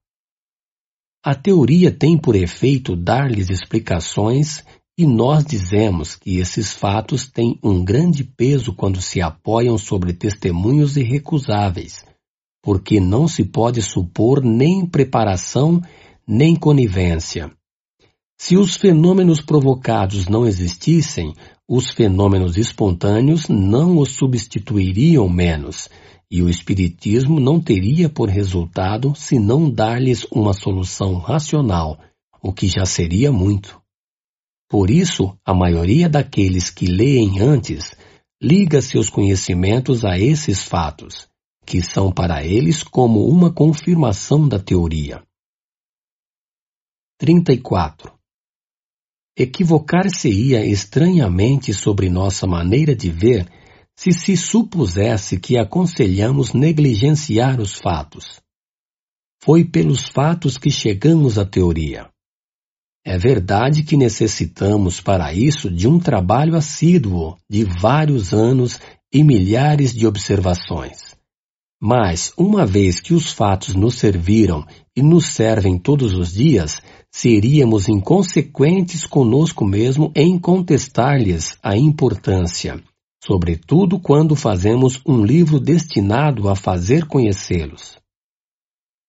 A 1.23 1.35
teoria 1.35 1.91
tem 1.91 2.17
por 2.17 2.35
efeito 2.35 2.95
dar-lhes 2.95 3.51
explicações 3.51 4.63
e 4.97 5.05
nós 5.05 5.45
dizemos 5.45 6.15
que 6.15 6.39
esses 6.39 6.73
fatos 6.73 7.29
têm 7.29 7.59
um 7.61 7.83
grande 7.83 8.23
peso 8.23 8.73
quando 8.73 8.99
se 8.99 9.21
apoiam 9.21 9.77
sobre 9.77 10.11
testemunhos 10.11 10.97
irrecusáveis, 10.97 12.03
porque 12.63 12.99
não 12.99 13.27
se 13.27 13.43
pode 13.43 13.81
supor 13.83 14.43
nem 14.43 14.87
preparação 14.87 15.79
nem 16.27 16.55
conivência. 16.55 17.51
Se 18.41 18.55
os 18.55 18.77
fenômenos 18.77 19.41
provocados 19.41 20.29
não 20.29 20.47
existissem, 20.47 21.35
os 21.67 21.89
fenômenos 21.89 22.57
espontâneos 22.57 23.49
não 23.49 23.97
os 23.97 24.13
substituiriam 24.13 25.27
menos, 25.27 25.89
e 26.31 26.41
o 26.41 26.49
Espiritismo 26.49 27.37
não 27.37 27.59
teria 27.59 28.07
por 28.07 28.29
resultado 28.29 29.13
senão 29.13 29.69
dar-lhes 29.69 30.25
uma 30.31 30.53
solução 30.53 31.15
racional, 31.15 31.99
o 32.41 32.53
que 32.53 32.69
já 32.69 32.85
seria 32.85 33.29
muito. 33.29 33.79
Por 34.69 34.89
isso, 34.89 35.37
a 35.45 35.53
maioria 35.53 36.07
daqueles 36.07 36.69
que 36.69 36.85
leem 36.85 37.41
antes 37.41 37.93
liga 38.41 38.81
seus 38.81 39.09
conhecimentos 39.09 40.05
a 40.05 40.17
esses 40.17 40.63
fatos, 40.63 41.27
que 41.65 41.81
são 41.81 42.09
para 42.09 42.45
eles 42.45 42.83
como 42.83 43.27
uma 43.27 43.51
confirmação 43.51 44.47
da 44.47 44.57
teoria. 44.57 45.21
34. 47.17 48.18
Equivocar-se-ia 49.39 50.65
estranhamente 50.65 51.73
sobre 51.73 52.09
nossa 52.09 52.45
maneira 52.45 52.93
de 52.93 53.09
ver 53.09 53.49
se 53.95 54.11
se 54.11 54.35
supusesse 54.35 55.39
que 55.39 55.57
aconselhamos 55.57 56.51
negligenciar 56.53 57.61
os 57.61 57.75
fatos. 57.75 58.41
Foi 59.41 59.63
pelos 59.63 60.09
fatos 60.09 60.57
que 60.57 60.69
chegamos 60.69 61.37
à 61.37 61.45
teoria. 61.45 62.09
É 63.05 63.17
verdade 63.17 63.83
que 63.83 63.95
necessitamos 63.95 64.99
para 64.99 65.33
isso 65.33 65.71
de 65.71 65.87
um 65.87 65.99
trabalho 65.99 66.57
assíduo 66.57 67.37
de 67.49 67.63
vários 67.63 68.33
anos 68.33 68.77
e 69.09 69.23
milhares 69.23 69.93
de 69.93 70.05
observações. 70.05 71.17
Mas, 71.81 72.33
uma 72.37 72.65
vez 72.65 72.99
que 72.99 73.13
os 73.13 73.31
fatos 73.31 73.73
nos 73.73 73.95
serviram 73.95 74.67
e 74.93 75.01
nos 75.01 75.27
servem 75.27 75.77
todos 75.77 76.13
os 76.13 76.33
dias, 76.33 76.81
seríamos 77.13 77.89
inconsequentes 77.89 79.05
conosco 79.05 79.65
mesmo 79.65 80.11
em 80.15 80.37
contestar-lhes 80.39 81.57
a 81.61 81.77
importância 81.77 82.81
sobretudo 83.23 83.99
quando 83.99 84.35
fazemos 84.35 85.01
um 85.05 85.23
livro 85.23 85.59
destinado 85.59 86.49
a 86.49 86.55
fazer 86.55 87.05
conhecê-los. 87.05 87.97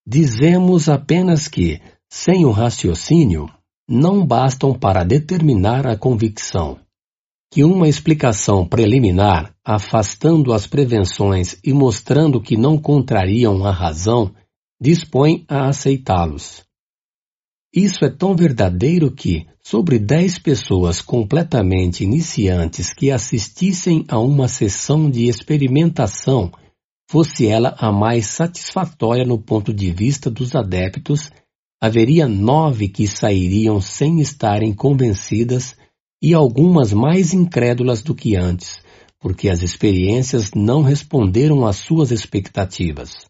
Dizemos 0.07 0.89
apenas 0.89 1.47
que, 1.47 1.81
sem 2.09 2.45
o 2.45 2.51
raciocínio, 2.51 3.49
não 3.89 4.27
bastam 4.27 4.75
para 4.75 5.05
determinar 5.05 5.87
a 5.87 5.97
convicção, 5.97 6.79
que 7.53 7.65
uma 7.65 7.89
explicação 7.89 8.67
preliminar, 8.67 9.55
afastando 9.65 10.53
as 10.53 10.67
prevenções 10.67 11.59
e 11.65 11.73
mostrando 11.73 12.41
que 12.41 12.57
não 12.57 12.79
contrariam 12.79 13.65
a 13.65 13.73
razão, 13.73 14.33
dispõe 14.81 15.45
a 15.49 15.69
aceitá-los. 15.69 16.63
Isso 17.73 18.05
é 18.05 18.11
tão 18.11 18.35
verdadeiro 18.35 19.13
que, 19.13 19.47
sobre 19.63 19.97
dez 19.97 20.41
pessoas 20.41 21.01
completamente 21.01 22.03
iniciantes 22.03 22.93
que 22.93 23.13
assistissem 23.13 24.05
a 24.09 24.19
uma 24.19 24.49
sessão 24.49 25.09
de 25.09 25.29
experimentação, 25.29 26.51
fosse 27.09 27.47
ela 27.47 27.77
a 27.79 27.93
mais 27.93 28.27
satisfatória 28.27 29.25
no 29.25 29.39
ponto 29.39 29.73
de 29.73 29.89
vista 29.93 30.29
dos 30.29 30.57
adeptos, 30.57 31.31
haveria 31.81 32.27
nove 32.27 32.89
que 32.89 33.07
sairiam 33.07 33.81
sem 33.81 34.21
estarem 34.21 34.73
convencidas 34.73 35.77
e 36.21 36.35
algumas 36.35 36.93
mais 36.93 37.33
incrédulas 37.33 38.03
do 38.03 38.17
que 38.17 38.35
antes, 38.35 38.83
porque 39.21 39.49
as 39.49 39.63
experiências 39.63 40.51
não 40.57 40.83
responderam 40.83 41.65
às 41.65 41.77
suas 41.77 42.11
expectativas 42.11 43.30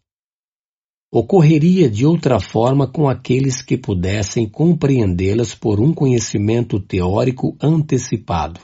ocorreria 1.12 1.90
de 1.90 2.06
outra 2.06 2.38
forma 2.38 2.86
com 2.86 3.08
aqueles 3.08 3.62
que 3.62 3.76
pudessem 3.76 4.48
compreendê-las 4.48 5.54
por 5.54 5.80
um 5.80 5.92
conhecimento 5.92 6.78
teórico 6.78 7.56
antecipado. 7.60 8.60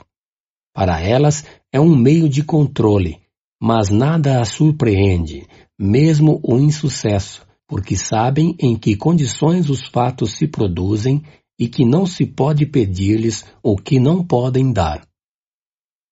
Para 0.73 1.01
elas 1.01 1.43
é 1.71 1.79
um 1.79 1.95
meio 1.95 2.29
de 2.29 2.43
controle, 2.43 3.19
mas 3.61 3.89
nada 3.89 4.39
as 4.39 4.49
surpreende, 4.49 5.45
mesmo 5.77 6.39
o 6.43 6.57
insucesso, 6.57 7.45
porque 7.67 7.97
sabem 7.97 8.55
em 8.59 8.77
que 8.77 8.95
condições 8.95 9.69
os 9.69 9.85
fatos 9.87 10.37
se 10.37 10.47
produzem 10.47 11.21
e 11.59 11.67
que 11.67 11.83
não 11.83 12.05
se 12.05 12.25
pode 12.25 12.65
pedir-lhes 12.65 13.43
o 13.61 13.75
que 13.75 13.99
não 13.99 14.23
podem 14.23 14.71
dar. 14.71 15.05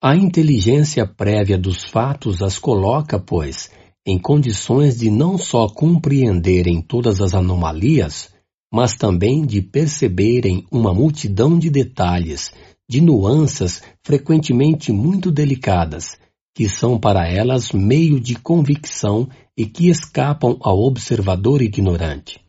A 0.04 0.16
inteligência 0.16 1.08
prévia 1.08 1.58
dos 1.58 1.86
fatos 1.86 2.42
as 2.42 2.60
coloca, 2.60 3.20
pois, 3.20 3.72
em 4.06 4.20
condições 4.20 4.98
de 5.00 5.10
não 5.10 5.38
só 5.38 5.68
compreenderem 5.68 6.82
todas 6.82 7.22
as 7.22 7.34
anomalias, 7.34 8.30
mas 8.72 8.96
também 8.96 9.46
de 9.46 9.62
perceberem 9.62 10.66
uma 10.72 10.94
multidão 10.94 11.58
de 11.58 11.70
detalhes, 11.70 12.54
de 12.88 13.02
nuances 13.02 13.82
frequentemente 14.04 14.92
muito 14.92 15.32
delicadas, 15.32 16.18
que 16.54 16.70
são 16.70 17.00
para 17.00 17.28
elas 17.28 17.72
meio 17.72 18.20
de 18.20 18.36
convicção 18.36 19.28
e 19.58 19.66
que 19.66 19.90
escapam 19.90 20.58
ao 20.62 20.80
observador 20.80 21.62
ignorante. 21.62 22.40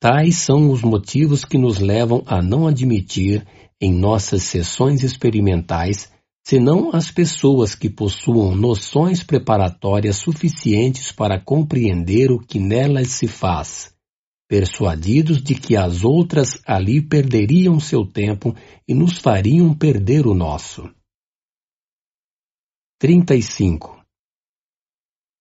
Tais 0.00 0.36
são 0.36 0.70
os 0.70 0.82
motivos 0.82 1.44
que 1.44 1.56
nos 1.56 1.78
levam 1.78 2.22
a 2.26 2.42
não 2.42 2.66
admitir, 2.66 3.46
em 3.80 3.92
nossas 3.92 4.42
sessões 4.42 5.02
experimentais, 5.02 6.10
senão 6.46 6.90
as 6.92 7.10
pessoas 7.10 7.74
que 7.74 7.88
possuam 7.88 8.54
noções 8.54 9.22
preparatórias 9.22 10.16
suficientes 10.16 11.10
para 11.10 11.40
compreender 11.40 12.30
o 12.30 12.38
que 12.38 12.58
nelas 12.58 13.08
se 13.08 13.26
faz, 13.26 13.94
persuadidos 14.46 15.42
de 15.42 15.54
que 15.54 15.74
as 15.74 16.04
outras 16.04 16.60
ali 16.66 17.00
perderiam 17.00 17.80
seu 17.80 18.04
tempo 18.06 18.54
e 18.86 18.92
nos 18.92 19.18
fariam 19.18 19.74
perder 19.74 20.26
o 20.26 20.34
nosso. 20.34 20.88
35. 23.00 24.02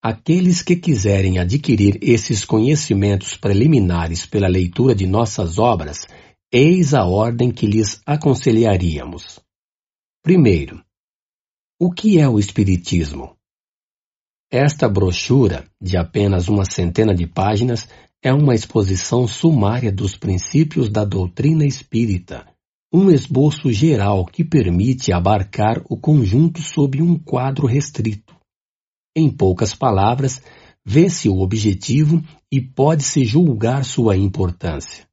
Aqueles 0.01 0.61
que 0.61 0.75
quiserem 0.75 1.38
adquirir 1.38 1.97
esses 2.01 2.43
conhecimentos 2.43 3.38
preliminares 3.38 4.25
pela 4.25 4.47
leitura 4.47 4.95
de 4.95 5.05
nossas 5.05 5.59
obras, 5.59 6.07
eis 6.51 6.93
a 6.93 7.05
ordem 7.05 7.51
que 7.51 7.65
lhes 7.65 8.01
aconselharíamos. 8.05 9.39
Primeiro, 10.21 10.84
o 11.85 11.91
que 11.91 12.18
é 12.18 12.30
o 12.30 12.39
Espiritismo? 12.39 13.35
Esta 14.49 14.88
brochura, 14.88 15.65
de 15.81 15.97
apenas 15.97 16.47
uma 16.47 16.64
centena 16.64 17.14
de 17.14 17.27
páginas, 17.27 17.89
é 18.22 18.31
uma 18.31 18.55
exposição 18.55 19.27
sumária 19.27 19.91
dos 19.91 20.15
princípios 20.15 20.89
da 20.89 21.03
doutrina 21.03 21.65
espírita, 21.65 22.47
um 22.89 23.11
esboço 23.11 23.69
geral 23.69 24.26
que 24.26 24.45
permite 24.45 25.11
abarcar 25.11 25.84
o 25.89 25.97
conjunto 25.97 26.61
sob 26.61 27.01
um 27.01 27.19
quadro 27.19 27.68
restrito. 27.68 28.34
Em 29.14 29.30
poucas 29.30 29.76
palavras, 29.76 30.41
vê-se 30.85 31.27
o 31.27 31.41
objetivo 31.41 32.23
e 32.49 32.61
pode-se 32.61 33.26
julgar 33.26 33.84
sua 33.84 34.15
importância. 34.15 35.05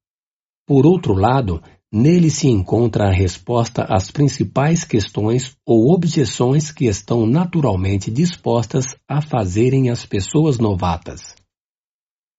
Por 0.65 0.87
outro 0.87 1.15
lado, 1.15 1.61
Nele 1.93 2.31
se 2.31 2.47
encontra 2.47 3.09
a 3.09 3.13
resposta 3.13 3.83
às 3.83 4.13
principais 4.13 4.85
questões 4.85 5.57
ou 5.67 5.93
objeções 5.93 6.71
que 6.71 6.85
estão 6.87 7.27
naturalmente 7.27 8.13
dispostas 8.13 8.85
a 9.09 9.21
fazerem 9.21 9.91
as 9.91 10.07
pessoas 10.07 10.59
novatas. 10.59 11.35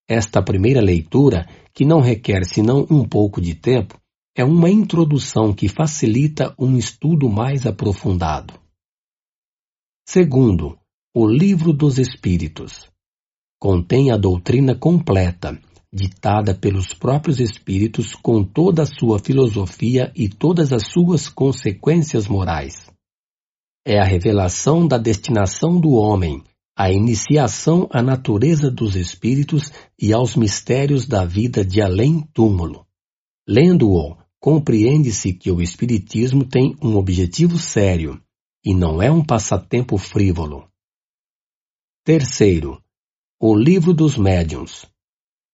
Esta 0.08 0.42
primeira 0.42 0.80
leitura, 0.80 1.46
que 1.74 1.84
não 1.84 2.00
requer 2.00 2.46
senão 2.46 2.88
um 2.90 3.06
pouco 3.06 3.42
de 3.42 3.54
tempo, 3.54 4.00
é 4.34 4.44
uma 4.44 4.70
introdução 4.70 5.54
que 5.54 5.68
facilita 5.68 6.56
um 6.58 6.78
estudo 6.78 7.30
mais 7.30 7.66
aprofundado. 7.66 8.54
Segundo, 10.08 10.80
o 11.14 11.28
Livro 11.28 11.74
dos 11.74 11.98
Espíritos. 11.98 12.90
Contém 13.60 14.12
a 14.12 14.18
doutrina 14.18 14.74
completa 14.74 15.62
ditada 15.94 16.56
pelos 16.56 16.94
próprios 16.94 17.40
espíritos 17.40 18.16
com 18.16 18.44
toda 18.44 18.84
a 18.84 18.86
sua 18.86 19.20
filosofia 19.20 20.12
e 20.16 20.30
todas 20.30 20.72
as 20.72 20.88
suas 20.88 21.28
consequências 21.28 22.28
morais. 22.28 22.90
É 23.86 24.00
a 24.00 24.06
revelação 24.06 24.88
da 24.88 24.98
destinação 24.98 25.80
do 25.80 25.92
homem, 25.92 26.44
a 26.78 26.92
iniciação 26.92 27.90
à 27.92 28.02
natureza 28.02 28.72
dos 28.72 28.96
espíritos 28.96 29.72
e 30.00 30.14
aos 30.14 30.36
mistérios 30.36 31.06
da 31.06 31.26
vida 31.26 31.66
de 31.66 31.82
além-túmulo. 31.82 32.86
Lendo-o, 33.48 34.18
compreende-se 34.40 35.34
que 35.34 35.52
o 35.52 35.62
espiritismo 35.62 36.46
tem 36.46 36.76
um 36.82 36.96
objetivo 36.96 37.58
sério 37.58 38.22
e 38.64 38.74
não 38.74 39.02
é 39.02 39.12
um 39.12 39.24
passatempo 39.24 39.98
frívolo. 39.98 40.68
Terceiro, 42.06 42.82
o 43.40 43.56
Livro 43.56 43.94
dos 43.94 44.18
Médiuns 44.18 44.91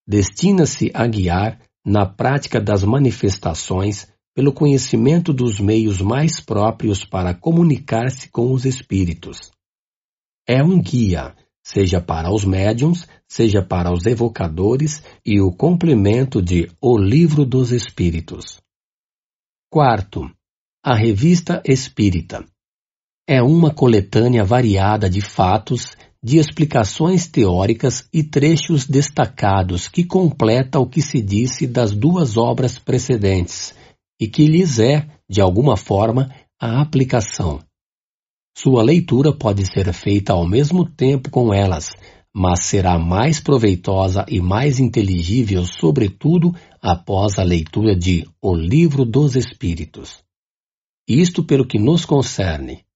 destina-se 0.07 0.89
a 0.93 1.05
guiar, 1.05 1.59
na 1.85 2.05
prática 2.05 2.59
das 2.59 2.83
manifestações, 2.83 4.07
pelo 4.35 4.53
conhecimento 4.53 5.33
dos 5.33 5.59
meios 5.59 5.99
mais 5.99 6.39
próprios 6.39 7.03
para 7.03 7.33
comunicar-se 7.33 8.29
com 8.29 8.51
os 8.51 8.65
espíritos. 8.65 9.51
É 10.47 10.63
um 10.63 10.79
guia, 10.79 11.35
seja 11.63 11.99
para 11.99 12.31
os 12.31 12.45
médiums, 12.45 13.07
seja 13.27 13.61
para 13.61 13.91
os 13.91 14.05
evocadores 14.05 15.03
e 15.25 15.41
o 15.41 15.51
complemento 15.51 16.41
de 16.41 16.71
O 16.79 16.97
Livro 16.97 17.45
dos 17.45 17.71
Espíritos. 17.71 18.61
Quarto, 19.69 20.31
a 20.83 20.95
Revista 20.95 21.61
Espírita. 21.65 22.45
É 23.27 23.41
uma 23.41 23.73
coletânea 23.73 24.45
variada 24.45 25.09
de 25.09 25.19
fatos 25.19 25.97
de 26.23 26.37
explicações 26.37 27.27
teóricas 27.27 28.07
e 28.11 28.23
trechos 28.23 28.85
destacados 28.85 29.87
que 29.87 30.03
completa 30.03 30.79
o 30.79 30.87
que 30.87 31.01
se 31.01 31.21
disse 31.21 31.67
das 31.67 31.91
duas 31.91 32.37
obras 32.37 32.79
precedentes, 32.79 33.73
e 34.19 34.27
que 34.27 34.45
lhes 34.47 34.79
é, 34.79 35.07
de 35.29 35.41
alguma 35.41 35.77
forma, 35.77 36.33
a 36.59 36.81
aplicação. 36.81 37.59
Sua 38.57 38.81
leitura 38.81 39.31
pode 39.31 39.65
ser 39.65 39.93
feita 39.93 40.33
ao 40.33 40.47
mesmo 40.47 40.89
tempo 40.89 41.29
com 41.29 41.53
elas, 41.53 41.91
mas 42.33 42.65
será 42.65 42.97
mais 42.97 43.39
proveitosa 43.39 44.25
e 44.27 44.41
mais 44.41 44.79
inteligível, 44.79 45.63
sobretudo, 45.65 46.55
após 46.81 47.37
a 47.37 47.43
leitura 47.43 47.95
de 47.95 48.27
O 48.41 48.55
Livro 48.55 49.05
dos 49.05 49.35
Espíritos. 49.35 50.19
Isto 51.07 51.43
pelo 51.43 51.67
que 51.67 51.79
nos 51.79 52.03
concerne. 52.03 52.86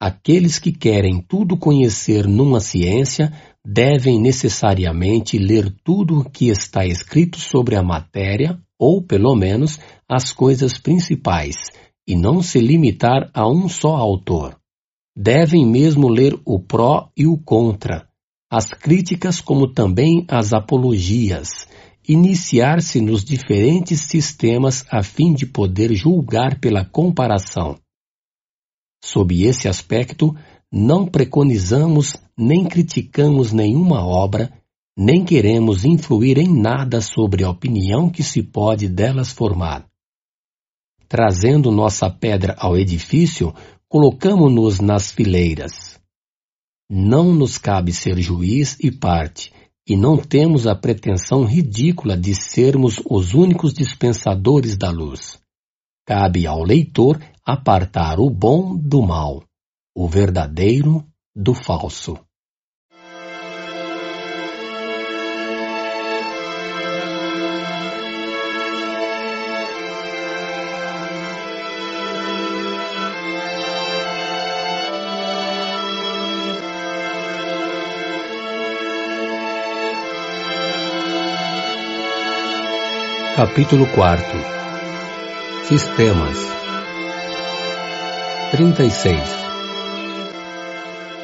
Aqueles 0.00 0.58
que 0.58 0.72
querem 0.72 1.22
tudo 1.22 1.56
conhecer 1.56 2.26
numa 2.26 2.60
ciência 2.60 3.32
devem 3.64 4.20
necessariamente 4.20 5.38
ler 5.38 5.74
tudo 5.82 6.20
o 6.20 6.30
que 6.30 6.48
está 6.48 6.84
escrito 6.84 7.38
sobre 7.40 7.76
a 7.76 7.82
matéria, 7.82 8.60
ou 8.78 9.02
pelo 9.02 9.34
menos 9.34 9.80
as 10.06 10.32
coisas 10.32 10.78
principais, 10.78 11.56
e 12.06 12.14
não 12.14 12.42
se 12.42 12.60
limitar 12.60 13.30
a 13.32 13.48
um 13.48 13.68
só 13.68 13.96
autor. 13.96 14.56
Devem 15.16 15.66
mesmo 15.66 16.08
ler 16.08 16.38
o 16.44 16.60
pró 16.60 17.08
e 17.16 17.26
o 17.26 17.38
contra, 17.38 18.06
as 18.50 18.66
críticas 18.66 19.40
como 19.40 19.72
também 19.72 20.24
as 20.28 20.52
apologias, 20.52 21.66
iniciar-se 22.06 23.00
nos 23.00 23.24
diferentes 23.24 24.02
sistemas 24.02 24.84
a 24.90 25.02
fim 25.02 25.32
de 25.32 25.46
poder 25.46 25.94
julgar 25.94 26.60
pela 26.60 26.84
comparação. 26.84 27.78
Sob 29.06 29.44
esse 29.44 29.68
aspecto, 29.68 30.34
não 30.70 31.06
preconizamos 31.06 32.16
nem 32.36 32.64
criticamos 32.64 33.52
nenhuma 33.52 34.04
obra, 34.04 34.52
nem 34.98 35.24
queremos 35.24 35.84
influir 35.84 36.38
em 36.38 36.48
nada 36.48 37.00
sobre 37.00 37.44
a 37.44 37.48
opinião 37.50 38.10
que 38.10 38.24
se 38.24 38.42
pode 38.42 38.88
delas 38.88 39.30
formar. 39.30 39.86
Trazendo 41.08 41.70
nossa 41.70 42.10
pedra 42.10 42.56
ao 42.58 42.76
edifício, 42.76 43.54
colocamo-nos 43.88 44.80
nas 44.80 45.12
fileiras. 45.12 46.00
Não 46.90 47.32
nos 47.32 47.58
cabe 47.58 47.92
ser 47.92 48.20
juiz 48.20 48.76
e 48.82 48.90
parte, 48.90 49.52
e 49.88 49.96
não 49.96 50.16
temos 50.18 50.66
a 50.66 50.74
pretensão 50.74 51.44
ridícula 51.44 52.16
de 52.16 52.34
sermos 52.34 53.00
os 53.08 53.34
únicos 53.34 53.72
dispensadores 53.72 54.76
da 54.76 54.90
luz. 54.90 55.38
Cabe 56.04 56.44
ao 56.44 56.64
leitor 56.64 57.20
apartar 57.48 58.18
o 58.18 58.28
bom 58.28 58.76
do 58.76 59.00
mal, 59.00 59.44
o 59.94 60.08
verdadeiro 60.08 61.06
do 61.32 61.54
falso. 61.54 62.18
Capítulo 83.36 83.86
4 83.94 84.24
Sistemas 85.68 86.55
36 88.56 89.20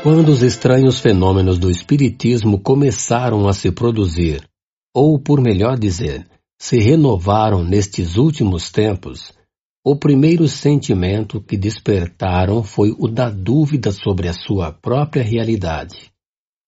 Quando 0.03 0.29
os 0.29 0.43
estranhos 0.43 1.01
fenômenos 1.01 1.59
do 1.59 1.71
Espiritismo 1.71 2.61
começaram 2.61 3.49
a 3.49 3.55
se 3.55 3.73
produzir, 3.73 4.47
ou 4.95 5.19
por 5.19 5.41
melhor 5.41 5.79
dizer, 5.79 6.29
se 6.61 6.79
renovaram 6.79 7.65
nestes 7.65 8.19
últimos 8.19 8.71
tempos, 8.71 9.33
o 9.83 9.97
primeiro 9.97 10.47
sentimento 10.47 11.41
que 11.41 11.57
despertaram 11.57 12.63
foi 12.63 12.95
o 12.99 13.09
da 13.09 13.31
dúvida 13.31 13.91
sobre 13.91 14.29
a 14.29 14.35
sua 14.35 14.71
própria 14.71 15.23
realidade, 15.23 16.13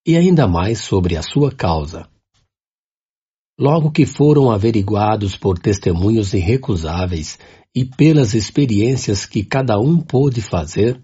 e 0.06 0.16
ainda 0.16 0.48
mais 0.48 0.78
sobre 0.78 1.14
a 1.18 1.22
sua 1.22 1.52
causa. 1.52 2.08
Logo 3.60 3.90
que 3.90 4.06
foram 4.06 4.50
averiguados 4.50 5.36
por 5.36 5.58
testemunhos 5.58 6.32
irrecusáveis 6.32 7.38
e 7.74 7.84
pelas 7.84 8.34
experiências 8.34 9.26
que 9.26 9.42
cada 9.42 9.78
um 9.78 9.98
pôde 9.98 10.40
fazer, 10.40 11.02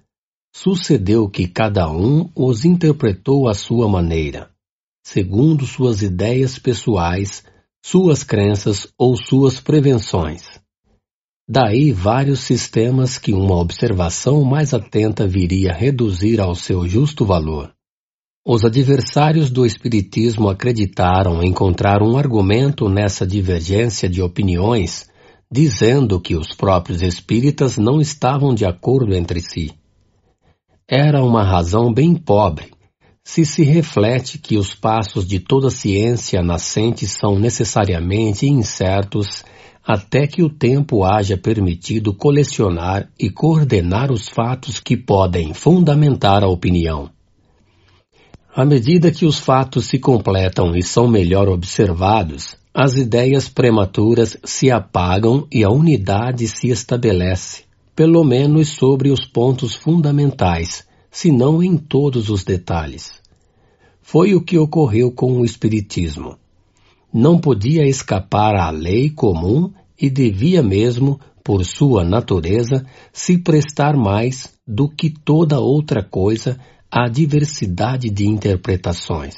sucedeu 0.54 1.28
que 1.28 1.48
cada 1.48 1.90
um 1.90 2.30
os 2.34 2.64
interpretou 2.64 3.48
à 3.48 3.54
sua 3.54 3.88
maneira, 3.88 4.50
segundo 5.04 5.66
suas 5.66 6.02
ideias 6.02 6.58
pessoais, 6.58 7.42
suas 7.84 8.22
crenças 8.22 8.86
ou 8.96 9.16
suas 9.16 9.60
prevenções. 9.60 10.60
Daí 11.48 11.90
vários 11.90 12.40
sistemas 12.40 13.18
que 13.18 13.32
uma 13.32 13.56
observação 13.56 14.44
mais 14.44 14.72
atenta 14.72 15.26
viria 15.26 15.72
reduzir 15.72 16.40
ao 16.40 16.54
seu 16.54 16.86
justo 16.86 17.24
valor. 17.24 17.74
Os 18.46 18.64
adversários 18.64 19.50
do 19.50 19.66
Espiritismo 19.66 20.48
acreditaram 20.48 21.42
encontrar 21.42 22.02
um 22.02 22.16
argumento 22.16 22.88
nessa 22.88 23.26
divergência 23.26 24.08
de 24.08 24.22
opiniões, 24.22 25.09
dizendo 25.50 26.20
que 26.20 26.36
os 26.36 26.54
próprios 26.54 27.02
espíritas 27.02 27.76
não 27.76 28.00
estavam 28.00 28.54
de 28.54 28.64
acordo 28.64 29.14
entre 29.14 29.40
si. 29.40 29.72
Era 30.86 31.24
uma 31.24 31.42
razão 31.42 31.92
bem 31.92 32.14
pobre, 32.14 32.70
se 33.24 33.44
se 33.44 33.62
reflete 33.62 34.38
que 34.38 34.56
os 34.56 34.74
passos 34.74 35.26
de 35.26 35.38
toda 35.38 35.70
ciência 35.70 36.42
nascente 36.42 37.06
são 37.06 37.38
necessariamente 37.38 38.46
incertos 38.46 39.44
até 39.84 40.26
que 40.26 40.42
o 40.42 40.50
tempo 40.50 41.04
haja 41.04 41.36
permitido 41.36 42.14
colecionar 42.14 43.08
e 43.18 43.30
coordenar 43.30 44.12
os 44.12 44.28
fatos 44.28 44.78
que 44.78 44.96
podem 44.96 45.54
fundamentar 45.54 46.44
a 46.44 46.48
opinião. 46.48 47.10
À 48.54 48.64
medida 48.64 49.10
que 49.10 49.24
os 49.24 49.38
fatos 49.38 49.86
se 49.86 49.98
completam 49.98 50.76
e 50.76 50.82
são 50.82 51.08
melhor 51.08 51.48
observados, 51.48 52.56
as 52.72 52.94
ideias 52.94 53.48
prematuras 53.48 54.36
se 54.44 54.70
apagam 54.70 55.46
e 55.50 55.64
a 55.64 55.70
unidade 55.70 56.46
se 56.46 56.68
estabelece, 56.68 57.64
pelo 57.96 58.22
menos 58.22 58.68
sobre 58.68 59.10
os 59.10 59.26
pontos 59.26 59.74
fundamentais, 59.74 60.86
se 61.10 61.32
não 61.32 61.60
em 61.62 61.76
todos 61.76 62.30
os 62.30 62.44
detalhes. 62.44 63.20
Foi 64.00 64.34
o 64.34 64.40
que 64.40 64.56
ocorreu 64.56 65.10
com 65.10 65.40
o 65.40 65.44
Espiritismo. 65.44 66.36
Não 67.12 67.38
podia 67.38 67.86
escapar 67.86 68.54
à 68.54 68.70
lei 68.70 69.10
comum 69.10 69.72
e 70.00 70.08
devia 70.08 70.62
mesmo, 70.62 71.18
por 71.42 71.64
sua 71.64 72.04
natureza, 72.04 72.86
se 73.12 73.38
prestar 73.38 73.96
mais 73.96 74.48
do 74.66 74.88
que 74.88 75.10
toda 75.10 75.58
outra 75.58 76.04
coisa 76.04 76.56
a 76.88 77.08
diversidade 77.08 78.08
de 78.08 78.26
interpretações. 78.26 79.34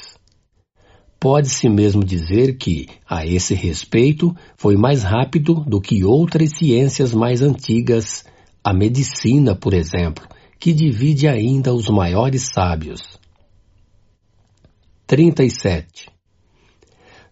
Pode-se 1.22 1.68
mesmo 1.68 2.02
dizer 2.02 2.56
que, 2.58 2.88
a 3.08 3.24
esse 3.24 3.54
respeito, 3.54 4.34
foi 4.56 4.74
mais 4.76 5.04
rápido 5.04 5.54
do 5.64 5.80
que 5.80 6.02
outras 6.02 6.50
ciências 6.58 7.14
mais 7.14 7.40
antigas, 7.42 8.24
a 8.64 8.74
medicina, 8.74 9.54
por 9.54 9.72
exemplo, 9.72 10.26
que 10.58 10.72
divide 10.72 11.28
ainda 11.28 11.72
os 11.72 11.88
maiores 11.88 12.48
sábios. 12.52 13.20
37. 15.06 16.10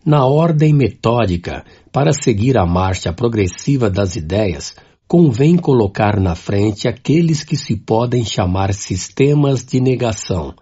Na 0.07 0.25
ordem 0.25 0.73
metódica, 0.73 1.65
para 1.91 2.13
seguir 2.13 2.57
a 2.57 2.65
marcha 2.65 3.13
progressiva 3.13 3.91
das 3.91 4.15
ideias, 4.15 4.77
convém 5.09 5.57
colocar 5.57 6.21
na 6.21 6.37
frente 6.37 6.87
aqueles 6.87 7.43
que 7.43 7.57
se 7.57 7.75
podem 7.75 8.25
chamar 8.25 8.73
sistemas 8.73 9.65
de 9.65 9.81
negação, 9.81 10.55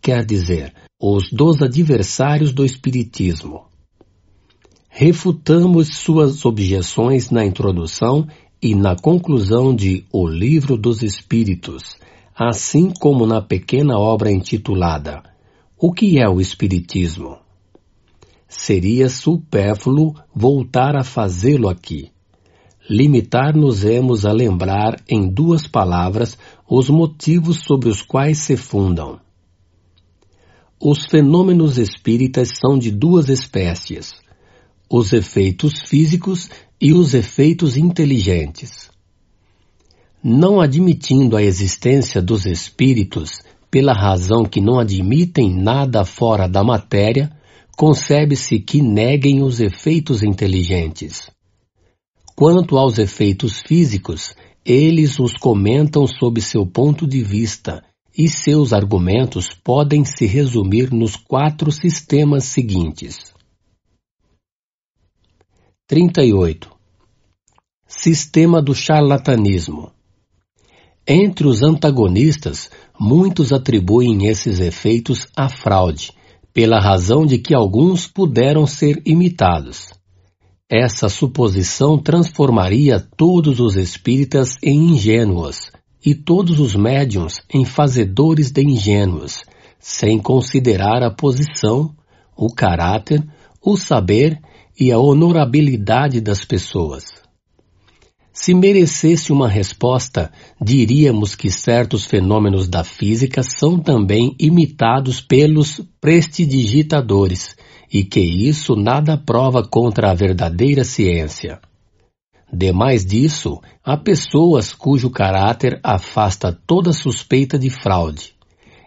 quer 0.00 0.24
dizer, 0.24 0.72
os 0.98 1.30
dos 1.30 1.60
adversários 1.60 2.52
do 2.52 2.64
Espiritismo. 2.64 3.66
Refutamos 4.88 5.98
suas 5.98 6.46
objeções 6.46 7.30
na 7.30 7.44
introdução 7.44 8.26
e 8.62 8.74
na 8.74 8.96
conclusão 8.96 9.74
de 9.74 10.06
O 10.10 10.26
Livro 10.26 10.74
dos 10.74 11.02
Espíritos, 11.02 11.98
assim 12.34 12.90
como 12.98 13.26
na 13.26 13.42
pequena 13.42 13.98
obra 13.98 14.30
intitulada 14.32 15.22
O 15.76 15.92
que 15.92 16.18
é 16.18 16.26
o 16.26 16.40
Espiritismo? 16.40 17.36
Seria 18.48 19.10
supérfluo 19.10 20.14
voltar 20.34 20.96
a 20.96 21.04
fazê-lo 21.04 21.68
aqui 21.68 22.10
limitar-nos-emos 22.88 24.24
a 24.24 24.32
lembrar 24.32 25.00
em 25.08 25.28
duas 25.28 25.66
palavras 25.66 26.38
os 26.68 26.88
motivos 26.88 27.64
sobre 27.64 27.88
os 27.88 28.00
quais 28.00 28.38
se 28.38 28.56
fundam. 28.56 29.25
Os 30.80 31.06
fenômenos 31.10 31.78
espíritas 31.78 32.50
são 32.60 32.78
de 32.78 32.90
duas 32.90 33.28
espécies: 33.28 34.14
os 34.90 35.12
efeitos 35.12 35.80
físicos 35.86 36.50
e 36.80 36.92
os 36.92 37.14
efeitos 37.14 37.76
inteligentes. 37.76 38.90
Não 40.22 40.60
admitindo 40.60 41.36
a 41.36 41.42
existência 41.42 42.20
dos 42.20 42.46
espíritos, 42.46 43.42
pela 43.70 43.92
razão 43.92 44.44
que 44.44 44.60
não 44.60 44.78
admitem 44.78 45.54
nada 45.54 46.04
fora 46.04 46.48
da 46.48 46.64
matéria, 46.64 47.30
concebe-se 47.76 48.58
que 48.58 48.82
neguem 48.82 49.42
os 49.42 49.60
efeitos 49.60 50.22
inteligentes 50.22 51.30
Quanto 52.36 52.76
aos 52.76 52.98
efeitos 52.98 53.62
físicos, 53.66 54.36
eles 54.62 55.18
os 55.18 55.32
comentam 55.32 56.06
sob 56.06 56.38
seu 56.42 56.66
ponto 56.66 57.06
de 57.06 57.22
vista, 57.22 57.82
e 58.16 58.28
seus 58.28 58.72
argumentos 58.72 59.48
podem 59.52 60.04
se 60.04 60.24
resumir 60.24 60.90
nos 60.90 61.16
quatro 61.16 61.70
sistemas 61.70 62.44
seguintes. 62.44 63.34
38. 65.86 66.70
Sistema 67.86 68.62
do 68.62 68.74
charlatanismo. 68.74 69.92
Entre 71.06 71.46
os 71.46 71.62
antagonistas, 71.62 72.70
muitos 72.98 73.52
atribuem 73.52 74.26
esses 74.26 74.58
efeitos 74.60 75.28
à 75.36 75.48
fraude, 75.48 76.12
pela 76.52 76.80
razão 76.80 77.26
de 77.26 77.38
que 77.38 77.54
alguns 77.54 78.06
puderam 78.08 78.66
ser 78.66 79.00
imitados. 79.04 79.92
Essa 80.68 81.08
suposição 81.08 81.96
transformaria 81.98 82.98
todos 82.98 83.60
os 83.60 83.76
espíritas 83.76 84.56
em 84.62 84.94
ingênuos 84.94 85.70
e 86.06 86.14
todos 86.14 86.60
os 86.60 86.76
médiums 86.76 87.40
em 87.52 87.64
fazedores 87.64 88.52
de 88.52 88.62
ingênuos, 88.62 89.42
sem 89.80 90.20
considerar 90.20 91.02
a 91.02 91.10
posição, 91.10 91.92
o 92.36 92.46
caráter, 92.46 93.26
o 93.60 93.76
saber 93.76 94.38
e 94.78 94.92
a 94.92 94.98
honorabilidade 94.98 96.20
das 96.20 96.44
pessoas. 96.44 97.06
Se 98.32 98.54
merecesse 98.54 99.32
uma 99.32 99.48
resposta, 99.48 100.30
diríamos 100.62 101.34
que 101.34 101.50
certos 101.50 102.04
fenômenos 102.04 102.68
da 102.68 102.84
física 102.84 103.42
são 103.42 103.76
também 103.76 104.36
imitados 104.38 105.20
pelos 105.20 105.80
prestidigitadores 106.00 107.56
e 107.92 108.04
que 108.04 108.20
isso 108.20 108.76
nada 108.76 109.16
prova 109.16 109.66
contra 109.66 110.10
a 110.12 110.14
verdadeira 110.14 110.84
ciência. 110.84 111.58
Demais 112.52 113.04
disso, 113.04 113.60
há 113.84 113.96
pessoas 113.96 114.72
cujo 114.72 115.10
caráter 115.10 115.80
afasta 115.82 116.56
toda 116.66 116.92
suspeita 116.92 117.58
de 117.58 117.70
fraude 117.70 118.36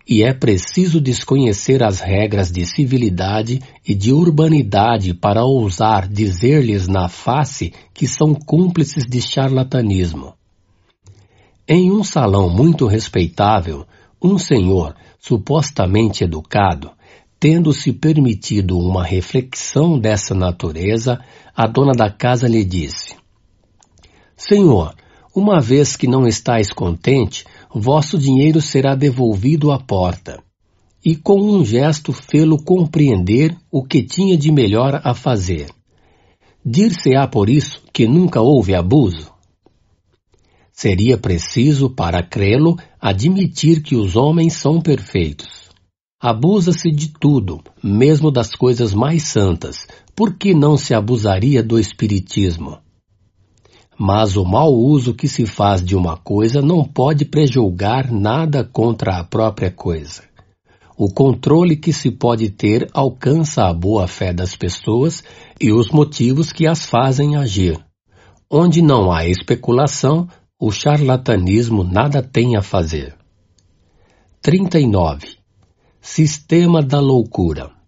e 0.09 0.23
é 0.23 0.33
preciso 0.33 0.99
desconhecer 0.99 1.83
as 1.83 1.99
regras 1.99 2.51
de 2.51 2.65
civilidade 2.65 3.61
e 3.87 3.93
de 3.93 4.11
urbanidade 4.11 5.13
para 5.13 5.45
ousar 5.45 6.07
dizer-lhes 6.07 6.87
na 6.87 7.07
face 7.07 7.71
que 7.93 8.07
são 8.07 8.33
cúmplices 8.33 9.05
de 9.05 9.21
charlatanismo. 9.21 10.33
Em 11.67 11.91
um 11.91 12.03
salão 12.03 12.49
muito 12.49 12.87
respeitável, 12.87 13.85
um 14.19 14.39
senhor, 14.39 14.95
supostamente 15.19 16.23
educado, 16.23 16.89
tendo-se 17.39 17.93
permitido 17.93 18.79
uma 18.79 19.03
reflexão 19.03 19.99
dessa 19.99 20.33
natureza, 20.33 21.19
a 21.55 21.67
dona 21.67 21.93
da 21.93 22.09
casa 22.09 22.47
lhe 22.47 22.65
disse: 22.65 23.15
Senhor, 24.39 24.95
uma 25.35 25.59
vez 25.59 25.97
que 25.97 26.07
não 26.07 26.25
estáis 26.25 26.71
contente, 26.71 27.43
vosso 27.75 28.17
dinheiro 28.17 28.61
será 28.61 28.95
devolvido 28.95 29.69
à 29.69 29.77
porta. 29.77 30.41
E 31.03 31.13
com 31.13 31.41
um 31.41 31.65
gesto 31.65 32.13
fê-lo 32.13 32.57
compreender 32.63 33.53
o 33.69 33.83
que 33.83 34.01
tinha 34.01 34.37
de 34.37 34.49
melhor 34.49 35.01
a 35.03 35.13
fazer. 35.13 35.69
Dir-se-á 36.65 37.27
por 37.27 37.49
isso 37.49 37.81
que 37.91 38.07
nunca 38.07 38.39
houve 38.39 38.73
abuso? 38.73 39.29
Seria 40.71 41.17
preciso, 41.17 41.89
para 41.89 42.23
crê-lo, 42.23 42.77
admitir 42.99 43.83
que 43.83 43.97
os 43.97 44.15
homens 44.15 44.53
são 44.53 44.79
perfeitos. 44.79 45.69
Abusa-se 46.17 46.89
de 46.91 47.09
tudo, 47.09 47.61
mesmo 47.83 48.31
das 48.31 48.55
coisas 48.55 48.93
mais 48.93 49.23
santas, 49.23 49.85
por 50.15 50.37
que 50.37 50.53
não 50.53 50.77
se 50.77 50.93
abusaria 50.93 51.61
do 51.61 51.77
Espiritismo? 51.77 52.77
Mas 54.01 54.37
o 54.37 54.45
mau 54.45 54.73
uso 54.73 55.13
que 55.13 55.27
se 55.27 55.45
faz 55.45 55.83
de 55.83 55.93
uma 55.93 56.15
coisa 56.15 56.61
não 56.61 56.85
pode 56.85 57.25
prejulgar 57.25 58.09
nada 58.09 58.63
contra 58.63 59.17
a 59.17 59.25
própria 59.25 59.69
coisa. 59.69 60.23
O 60.97 61.11
controle 61.13 61.75
que 61.75 61.91
se 61.91 62.09
pode 62.09 62.49
ter 62.49 62.89
alcança 62.93 63.65
a 63.65 63.73
boa 63.73 64.07
fé 64.07 64.31
das 64.31 64.55
pessoas 64.55 65.21
e 65.59 65.73
os 65.73 65.89
motivos 65.89 66.53
que 66.53 66.65
as 66.65 66.85
fazem 66.85 67.35
agir. 67.35 67.77
Onde 68.49 68.81
não 68.81 69.11
há 69.11 69.25
especulação, 69.27 70.29
o 70.57 70.71
charlatanismo 70.71 71.83
nada 71.83 72.23
tem 72.23 72.55
a 72.55 72.61
fazer. 72.61 73.17
39. 74.41 75.37
Sistema 75.99 76.81
da 76.81 77.01
loucura. 77.01 77.78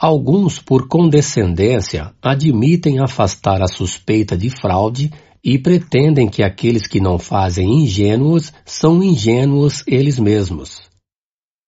Alguns, 0.00 0.60
por 0.60 0.86
condescendência, 0.86 2.14
admitem 2.22 3.00
afastar 3.00 3.60
a 3.60 3.66
suspeita 3.66 4.36
de 4.36 4.48
fraude 4.48 5.10
e 5.42 5.58
pretendem 5.58 6.28
que 6.28 6.40
aqueles 6.40 6.86
que 6.86 7.00
não 7.00 7.18
fazem 7.18 7.82
ingênuos 7.82 8.52
são 8.64 9.02
ingênuos 9.02 9.82
eles 9.88 10.16
mesmos. 10.16 10.82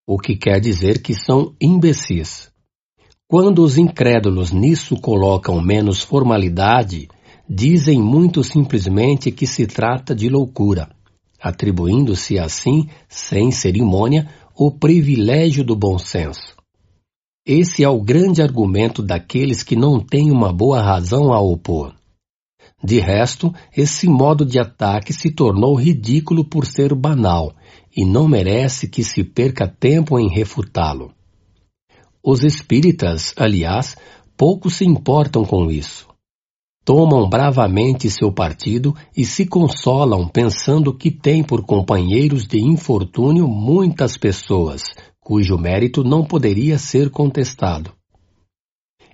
O 0.07 0.16
que 0.16 0.36
quer 0.36 0.61
dizer 0.61 1.02
que 1.02 1.12
são 1.12 1.57
imbecis. 1.61 2.48
Quando 3.27 3.65
os 3.65 3.77
incrédulos 3.77 4.52
nisso 4.52 4.94
colocam 4.94 5.61
menos 5.61 6.01
formalidade, 6.01 7.09
dizem 7.48 8.01
muito 8.01 8.44
simplesmente 8.44 9.32
que 9.32 9.47
se 9.47 9.66
trata 9.66 10.15
de 10.15 10.28
loucura, 10.28 10.89
atribuindo-se 11.43 12.39
assim, 12.39 12.89
sem 13.09 13.51
cerimônia, 13.51 14.28
o 14.57 14.70
privilégio 14.70 15.65
do 15.65 15.74
bom 15.74 15.98
senso. 15.98 16.60
Esse 17.47 17.83
é 17.83 17.89
o 17.89 18.03
grande 18.03 18.43
argumento 18.43 19.03
daqueles 19.03 19.62
que 19.62 19.75
não 19.75 19.99
têm 19.99 20.31
uma 20.31 20.53
boa 20.53 20.83
razão 20.83 21.33
a 21.33 21.41
opor. 21.41 21.95
De 22.83 22.99
resto, 22.99 23.53
esse 23.77 24.07
modo 24.07 24.45
de 24.45 24.59
ataque 24.59 25.12
se 25.12 25.31
tornou 25.31 25.75
ridículo 25.75 26.45
por 26.45 26.67
ser 26.67 26.95
banal 26.95 27.55
e 27.97 28.05
não 28.05 28.29
merece 28.29 28.89
que 28.89 29.03
se 29.03 29.25
perca 29.25 29.67
tempo 29.67 30.19
em 30.19 30.29
refutá-lo. 30.29 31.12
Os 32.23 32.43
espíritas, 32.45 33.35
aliás, 33.37 33.97
pouco 34.37 34.71
se 34.71 34.85
importam 34.85 35.45
com 35.45 35.71
isso. 35.71 36.09
Tomam 36.85 37.29
bravamente 37.29 38.11
seu 38.11 38.33
partido 38.33 38.95
e 39.17 39.25
se 39.25 39.47
consolam 39.47 40.27
pensando 40.29 40.95
que 40.95 41.11
têm 41.11 41.43
por 41.43 41.65
companheiros 41.65 42.47
de 42.47 42.59
infortúnio 42.59 43.47
muitas 43.47 44.17
pessoas, 44.17 44.83
cujo 45.31 45.57
mérito 45.57 46.02
não 46.02 46.24
poderia 46.24 46.77
ser 46.77 47.09
contestado. 47.09 47.93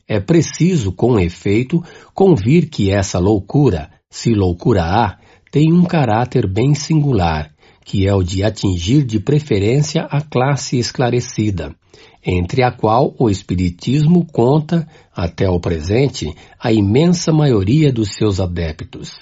É 0.09 0.18
preciso, 0.18 0.90
com 0.90 1.20
efeito, 1.20 1.84
convir 2.14 2.70
que 2.70 2.90
essa 2.90 3.18
loucura, 3.18 3.90
se 4.09 4.32
loucura 4.32 4.82
há, 4.82 5.18
tem 5.52 5.74
um 5.74 5.84
caráter 5.84 6.51
bem 6.51 6.74
singular, 6.74 7.52
que 7.84 8.09
é 8.09 8.14
o 8.14 8.22
de 8.22 8.43
atingir 8.43 9.05
de 9.05 9.20
preferência 9.20 10.06
a 10.10 10.22
classe 10.22 10.78
esclarecida, 10.78 11.76
entre 12.24 12.62
a 12.62 12.72
qual 12.72 13.14
o 13.18 13.28
Espiritismo 13.28 14.24
conta, 14.24 14.88
até 15.14 15.51
o 15.51 15.60
presente, 15.60 16.34
a 16.59 16.72
imensa 16.72 17.30
maioria 17.30 17.93
dos 17.93 18.14
seus 18.14 18.40
adeptos. 18.40 19.12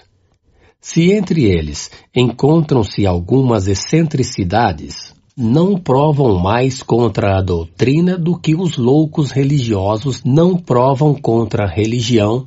Se 0.81 1.11
entre 1.11 1.43
eles 1.43 1.91
encontram-se 2.15 3.05
algumas 3.05 3.67
excentricidades, 3.67 5.14
não 5.37 5.77
provam 5.77 6.39
mais 6.39 6.81
contra 6.81 7.37
a 7.37 7.43
doutrina 7.43 8.17
do 8.17 8.39
que 8.39 8.55
os 8.55 8.77
loucos 8.77 9.33
religiosos 9.33 10.23
não 10.23 10.57
provam 10.57 11.13
contra 11.13 11.65
a 11.65 11.69
religião, 11.69 12.47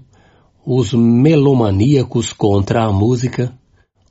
os 0.66 0.94
melomaníacos 0.94 2.32
contra 2.32 2.86
a 2.86 2.92
música, 2.92 3.54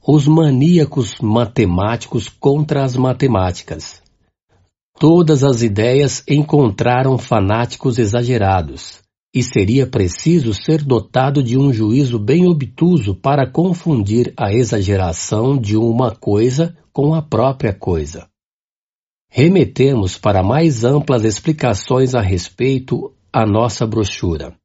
os 0.06 0.28
maníacos 0.28 1.14
matemáticos 1.22 2.28
contra 2.28 2.84
as 2.84 2.96
matemáticas. 2.96 4.02
Todas 4.98 5.42
as 5.42 5.62
ideias 5.62 6.22
encontraram 6.28 7.16
fanáticos 7.16 7.98
exagerados, 7.98 9.00
e 9.34 9.42
seria 9.42 9.86
preciso 9.86 10.52
ser 10.52 10.82
dotado 10.82 11.42
de 11.42 11.58
um 11.58 11.72
juízo 11.72 12.18
bem 12.18 12.46
obtuso 12.46 13.14
para 13.14 13.50
confundir 13.50 14.34
a 14.38 14.52
exageração 14.52 15.56
de 15.56 15.78
uma 15.78 16.14
coisa 16.14 16.76
com 16.92 17.14
a 17.14 17.22
própria 17.22 17.72
coisa. 17.72 18.26
Remetemos 19.38 20.16
para 20.16 20.42
mais 20.42 20.82
amplas 20.82 21.22
explicações 21.22 22.14
a 22.14 22.22
respeito 22.22 23.12
a 23.30 23.44
nossa 23.44 23.86
brochura. 23.86 24.56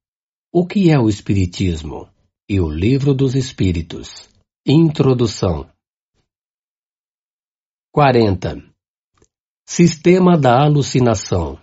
O 0.49 0.65
que 0.65 0.89
é 0.89 0.97
o 0.97 1.09
Espiritismo? 1.09 2.07
E 2.49 2.57
o 2.61 2.69
Livro 2.69 3.13
dos 3.13 3.35
Espíritos. 3.35 4.29
Introdução. 4.65 5.67
40. 7.91 8.63
Sistema 9.67 10.37
da 10.37 10.63
alucinação. 10.63 11.59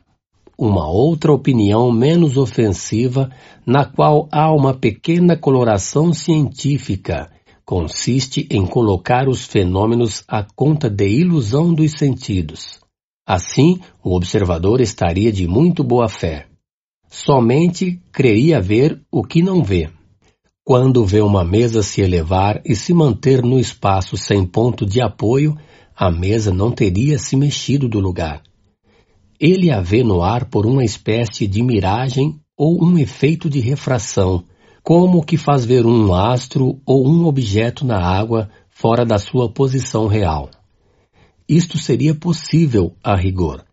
Uma 0.59 0.87
outra 0.87 1.33
opinião 1.33 1.91
menos 1.91 2.37
ofensiva, 2.37 3.31
na 3.67 3.87
qual 3.87 4.29
há 4.31 4.53
uma 4.53 4.75
pequena 4.79 5.35
coloração 5.35 6.13
científica, 6.13 7.31
consiste 7.65 8.47
em 8.51 8.67
colocar 8.67 9.31
os 9.31 9.47
fenômenos 9.47 10.23
à 10.29 10.45
conta 10.45 10.91
de 10.91 11.09
ilusão 11.09 11.73
dos 11.73 11.93
sentidos. 11.93 12.78
Assim, 13.29 13.79
o 14.03 14.17
observador 14.17 14.81
estaria 14.81 15.31
de 15.31 15.47
muito 15.47 15.85
boa 15.85 16.09
fé. 16.09 16.47
Somente 17.11 18.01
creria 18.11 18.59
ver 18.59 19.03
o 19.13 19.23
que 19.23 19.43
não 19.43 19.63
vê. 19.63 19.91
Quando 20.65 21.05
vê 21.05 21.21
uma 21.21 21.45
mesa 21.45 21.83
se 21.83 22.01
elevar 22.01 22.63
e 22.65 22.75
se 22.75 22.95
manter 22.95 23.43
no 23.43 23.59
espaço 23.59 24.17
sem 24.17 24.47
ponto 24.47 24.87
de 24.87 25.03
apoio, 25.03 25.55
a 25.95 26.11
mesa 26.11 26.55
não 26.55 26.73
teria 26.73 27.19
se 27.19 27.37
mexido 27.37 27.87
do 27.87 28.01
lugar. 28.01 28.43
Ele 29.39 29.71
a 29.71 29.83
vê 29.83 30.03
no 30.03 30.23
ar 30.23 30.47
por 30.47 30.65
uma 30.65 30.83
espécie 30.83 31.47
de 31.47 31.63
miragem 31.63 32.41
ou 32.57 32.83
um 32.83 32.97
efeito 32.97 33.51
de 33.51 33.61
refração, 33.61 34.43
como 34.83 35.19
o 35.19 35.23
que 35.23 35.37
faz 35.37 35.67
ver 35.67 35.85
um 35.85 36.15
astro 36.15 36.81
ou 36.87 37.07
um 37.07 37.27
objeto 37.27 37.85
na 37.85 38.03
água 38.03 38.49
fora 38.71 39.05
da 39.05 39.19
sua 39.19 39.53
posição 39.53 40.07
real. 40.07 40.49
Isto 41.49 41.79
seria 41.79 42.15
possível 42.15 42.93
a 43.03 43.17
rigor, 43.17 43.65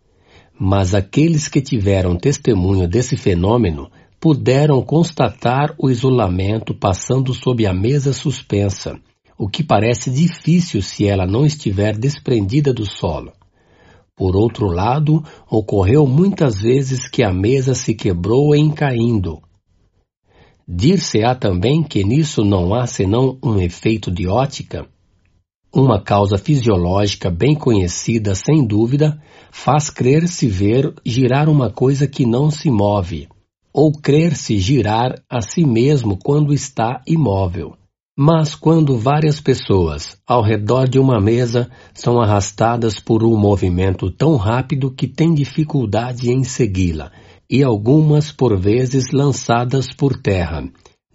mas 0.57 0.95
aqueles 0.95 1.49
que 1.49 1.59
tiveram 1.59 2.15
testemunho 2.15 2.87
desse 2.87 3.17
fenômeno 3.17 3.91
puderam 4.17 4.81
constatar 4.81 5.75
o 5.77 5.89
isolamento 5.89 6.73
passando 6.73 7.33
sob 7.33 7.65
a 7.67 7.73
mesa 7.73 8.13
suspensa, 8.13 8.97
o 9.37 9.49
que 9.49 9.61
parece 9.61 10.09
difícil 10.09 10.81
se 10.81 11.05
ela 11.05 11.27
não 11.27 11.45
estiver 11.45 11.97
desprendida 11.97 12.73
do 12.73 12.89
solo. 12.89 13.33
Por 14.15 14.37
outro 14.37 14.67
lado, 14.67 15.21
ocorreu 15.51 16.07
muitas 16.07 16.61
vezes 16.61 17.09
que 17.09 17.21
a 17.21 17.33
mesa 17.33 17.75
se 17.75 17.93
quebrou 17.93 18.55
em 18.55 18.71
caindo. 18.71 19.41
Dir-se-á 20.65 21.35
também 21.35 21.83
que 21.83 22.05
nisso 22.05 22.45
não 22.45 22.73
há 22.73 22.87
senão 22.87 23.37
um 23.43 23.59
efeito 23.59 24.09
de 24.09 24.27
ótica, 24.27 24.87
uma 25.75 26.01
causa 26.01 26.37
fisiológica 26.37 27.29
bem 27.29 27.53
conhecida, 27.53 28.33
sem 28.33 28.65
dúvida, 28.65 29.21
faz 29.51 29.89
crer-se 29.89 30.47
ver 30.47 30.93
girar 31.05 31.49
uma 31.49 31.69
coisa 31.69 32.07
que 32.07 32.25
não 32.25 32.49
se 32.49 32.71
move, 32.71 33.27
ou 33.73 33.91
crer-se 33.91 34.57
girar 34.57 35.21
a 35.29 35.41
si 35.41 35.65
mesmo 35.65 36.17
quando 36.17 36.53
está 36.53 37.01
imóvel. 37.05 37.75
Mas 38.17 38.55
quando 38.55 38.97
várias 38.97 39.41
pessoas, 39.41 40.17
ao 40.25 40.41
redor 40.41 40.87
de 40.87 40.97
uma 40.97 41.19
mesa, 41.19 41.69
são 41.93 42.21
arrastadas 42.21 42.97
por 42.97 43.21
um 43.25 43.35
movimento 43.37 44.09
tão 44.09 44.37
rápido 44.37 44.89
que 44.89 45.05
têm 45.05 45.33
dificuldade 45.33 46.31
em 46.31 46.45
segui-la, 46.45 47.11
e 47.49 47.61
algumas 47.61 48.31
por 48.31 48.57
vezes 48.57 49.11
lançadas 49.11 49.87
por 49.93 50.15
terra, 50.15 50.63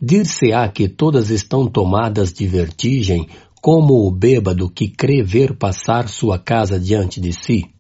dir-se-á 0.00 0.68
que 0.68 0.86
todas 0.86 1.30
estão 1.30 1.66
tomadas 1.66 2.32
de 2.32 2.46
vertigem 2.46 3.26
como 3.60 4.06
o 4.06 4.10
bêbado 4.10 4.70
que 4.70 4.88
crê 4.88 5.22
ver 5.22 5.56
passar 5.56 6.08
sua 6.08 6.38
casa 6.38 6.80
diante 6.80 7.20
de 7.20 7.32
si. 7.32 7.70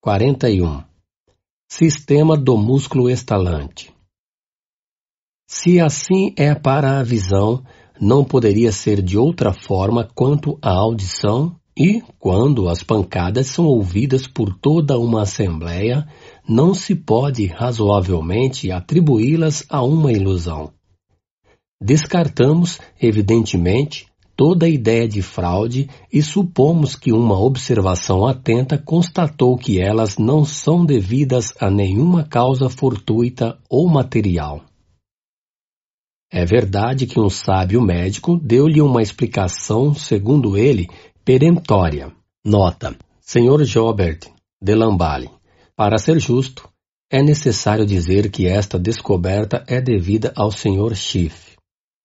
41. 0.00 0.82
Sistema 1.68 2.36
do 2.38 2.56
músculo 2.56 3.10
estalante. 3.10 3.92
Se 5.46 5.78
assim 5.78 6.32
é 6.36 6.54
para 6.54 6.98
a 6.98 7.02
visão, 7.02 7.62
não 8.00 8.24
poderia 8.24 8.72
ser 8.72 9.02
de 9.02 9.18
outra 9.18 9.52
forma 9.52 10.08
quanto 10.14 10.58
à 10.62 10.70
audição 10.70 11.54
e, 11.76 12.02
quando 12.18 12.68
as 12.68 12.82
pancadas 12.82 13.48
são 13.48 13.66
ouvidas 13.66 14.26
por 14.26 14.54
toda 14.54 14.98
uma 14.98 15.22
assembleia, 15.22 16.08
não 16.48 16.72
se 16.72 16.94
pode 16.94 17.46
razoavelmente 17.46 18.70
atribuí-las 18.70 19.64
a 19.68 19.82
uma 19.82 20.12
ilusão. 20.12 20.72
Descartamos, 21.82 22.78
evidentemente, 23.00 24.06
toda 24.36 24.68
ideia 24.68 25.08
de 25.08 25.22
fraude 25.22 25.88
e 26.12 26.22
supomos 26.22 26.94
que 26.94 27.12
uma 27.12 27.38
observação 27.38 28.26
atenta 28.26 28.78
constatou 28.78 29.56
que 29.56 29.80
elas 29.80 30.18
não 30.18 30.44
são 30.44 30.84
devidas 30.84 31.54
a 31.58 31.70
nenhuma 31.70 32.24
causa 32.24 32.68
fortuita 32.68 33.58
ou 33.68 33.88
material. 33.88 34.62
É 36.32 36.44
verdade 36.44 37.06
que 37.06 37.18
um 37.18 37.28
sábio 37.28 37.82
médico 37.82 38.36
deu-lhe 38.36 38.80
uma 38.80 39.02
explicação, 39.02 39.92
segundo 39.94 40.56
ele, 40.56 40.88
perentória. 41.24 42.12
Nota: 42.44 42.96
Sr. 43.20 43.64
Jobert 43.64 44.28
de 44.62 44.74
Lamballe. 44.74 45.30
Para 45.74 45.98
ser 45.98 46.20
justo, 46.20 46.68
é 47.10 47.22
necessário 47.22 47.84
dizer 47.84 48.30
que 48.30 48.46
esta 48.46 48.78
descoberta 48.78 49.64
é 49.66 49.80
devida 49.80 50.32
ao 50.36 50.52
Sr. 50.52 50.94
Schiff. 50.94 51.49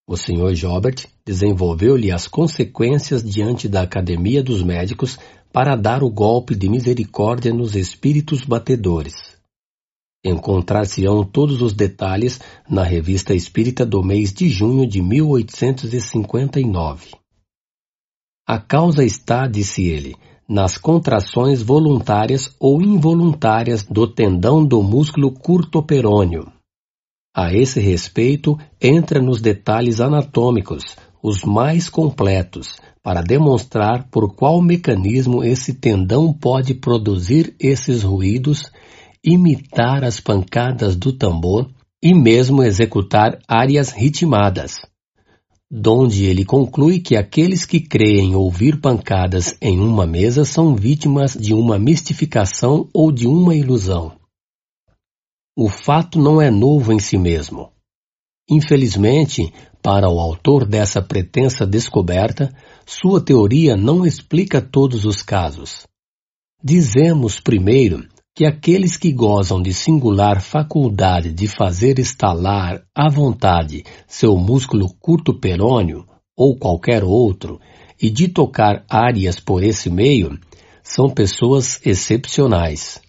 O 0.07 0.15
Sr. 0.15 0.53
Jobert 0.53 1.07
desenvolveu-lhe 1.25 2.11
as 2.11 2.27
consequências 2.27 3.23
diante 3.23 3.67
da 3.67 3.81
Academia 3.81 4.43
dos 4.43 4.61
Médicos 4.61 5.17
para 5.51 5.75
dar 5.75 6.03
o 6.03 6.11
golpe 6.11 6.53
de 6.53 6.69
misericórdia 6.69 7.51
nos 7.51 7.75
espíritos 7.75 8.45
batedores. 8.45 9.15
Encontrar-se-ão 10.23 11.23
todos 11.23 11.59
os 11.59 11.73
detalhes 11.73 12.39
na 12.69 12.83
Revista 12.83 13.33
Espírita 13.33 13.83
do 13.83 14.03
mês 14.03 14.31
de 14.31 14.47
junho 14.47 14.87
de 14.87 15.01
1859. 15.01 17.15
A 18.47 18.59
causa 18.59 19.03
está, 19.03 19.47
disse 19.47 19.87
ele, 19.87 20.15
nas 20.47 20.77
contrações 20.77 21.63
voluntárias 21.63 22.55
ou 22.59 22.79
involuntárias 22.79 23.81
do 23.81 24.05
tendão 24.05 24.63
do 24.63 24.83
músculo 24.83 25.31
curto-perônio, 25.31 26.53
a 27.35 27.53
esse 27.53 27.81
respeito, 27.81 28.57
entra 28.81 29.21
nos 29.21 29.41
detalhes 29.41 29.99
anatômicos, 29.99 30.83
os 31.21 31.43
mais 31.43 31.89
completos, 31.89 32.77
para 33.03 33.21
demonstrar 33.21 34.07
por 34.09 34.33
qual 34.33 34.61
mecanismo 34.61 35.43
esse 35.43 35.73
tendão 35.73 36.31
pode 36.31 36.73
produzir 36.73 37.53
esses 37.59 38.03
ruídos, 38.03 38.71
imitar 39.21 40.05
as 40.05 40.21
pancadas 40.21 40.95
do 40.95 41.11
tambor 41.11 41.69
e 42.01 42.13
mesmo 42.13 42.63
executar 42.63 43.37
áreas 43.47 43.91
ritmadas. 43.91 44.77
Donde 45.69 46.23
ele 46.23 46.45
conclui 46.45 46.99
que 46.99 47.17
aqueles 47.17 47.65
que 47.65 47.81
creem 47.81 48.33
ouvir 48.33 48.79
pancadas 48.79 49.57
em 49.61 49.79
uma 49.79 50.07
mesa 50.07 50.45
são 50.45 50.73
vítimas 50.73 51.33
de 51.33 51.53
uma 51.53 51.77
mistificação 51.77 52.87
ou 52.93 53.11
de 53.11 53.27
uma 53.27 53.55
ilusão. 53.55 54.13
O 55.57 55.69
fato 55.69 56.19
não 56.19 56.41
é 56.41 56.51
novo 56.51 56.91
em 56.91 56.99
si 56.99 57.17
mesmo. 57.17 57.71
Infelizmente, 58.49 59.53
para 59.81 60.09
o 60.09 60.19
autor 60.19 60.65
dessa 60.67 61.01
pretensa 61.01 61.65
descoberta, 61.65 62.53
sua 62.85 63.23
teoria 63.23 63.77
não 63.77 64.05
explica 64.05 64.61
todos 64.61 65.05
os 65.05 65.21
casos. 65.21 65.87
Dizemos, 66.61 67.39
primeiro, 67.39 68.05
que 68.35 68.45
aqueles 68.45 68.97
que 68.97 69.13
gozam 69.13 69.61
de 69.61 69.73
singular 69.73 70.41
faculdade 70.41 71.31
de 71.31 71.47
fazer 71.47 71.99
estalar 71.99 72.83
à 72.93 73.09
vontade 73.09 73.85
seu 74.05 74.35
músculo 74.35 74.93
curto 74.99 75.39
perônio 75.39 76.05
ou 76.35 76.57
qualquer 76.57 77.01
outro 77.01 77.61
e 78.01 78.09
de 78.09 78.27
tocar 78.27 78.83
áreas 78.89 79.39
por 79.39 79.63
esse 79.63 79.89
meio 79.89 80.37
são 80.83 81.09
pessoas 81.09 81.79
excepcionais 81.85 83.04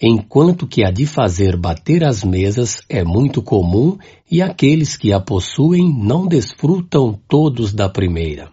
enquanto 0.00 0.66
que 0.66 0.82
a 0.82 0.90
de 0.90 1.04
fazer 1.04 1.56
bater 1.56 2.02
as 2.02 2.24
mesas 2.24 2.76
é 2.88 3.04
muito 3.04 3.42
comum 3.42 3.98
e 4.30 4.40
aqueles 4.40 4.96
que 4.96 5.12
a 5.12 5.20
possuem 5.20 5.92
não 5.92 6.26
desfrutam 6.26 7.18
todos 7.28 7.72
da 7.74 7.88
primeira. 7.88 8.50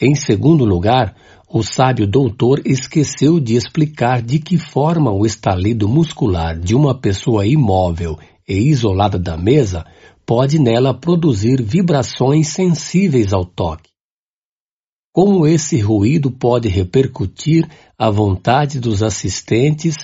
Em 0.00 0.14
segundo 0.14 0.64
lugar, 0.64 1.16
o 1.48 1.62
sábio 1.62 2.06
doutor 2.06 2.60
esqueceu 2.66 3.40
de 3.40 3.56
explicar 3.56 4.20
de 4.20 4.38
que 4.38 4.58
forma 4.58 5.10
o 5.10 5.24
estalido 5.24 5.88
muscular 5.88 6.58
de 6.58 6.74
uma 6.74 6.94
pessoa 6.94 7.46
imóvel 7.46 8.18
e 8.46 8.54
isolada 8.54 9.18
da 9.18 9.36
mesa 9.36 9.86
pode 10.26 10.58
nela 10.58 10.92
produzir 10.92 11.62
vibrações 11.62 12.48
sensíveis 12.48 13.32
ao 13.32 13.46
toque. 13.46 13.88
Como 15.10 15.46
esse 15.46 15.80
ruído 15.80 16.30
pode 16.30 16.68
repercutir 16.68 17.66
à 17.98 18.10
vontade 18.10 18.78
dos 18.78 19.02
assistentes 19.02 19.96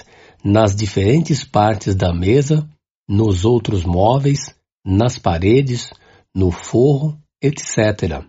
nas 0.45 0.77
diferentes 0.77 1.43
partes 1.43 1.95
da 1.95 2.13
mesa, 2.13 2.69
nos 3.09 3.47
outros 3.47 3.83
móveis, 3.85 4.55
nas 4.85 5.19
paredes, 5.19 5.91
no 6.35 6.51
forro, 6.51 7.19
etc. 7.43 8.23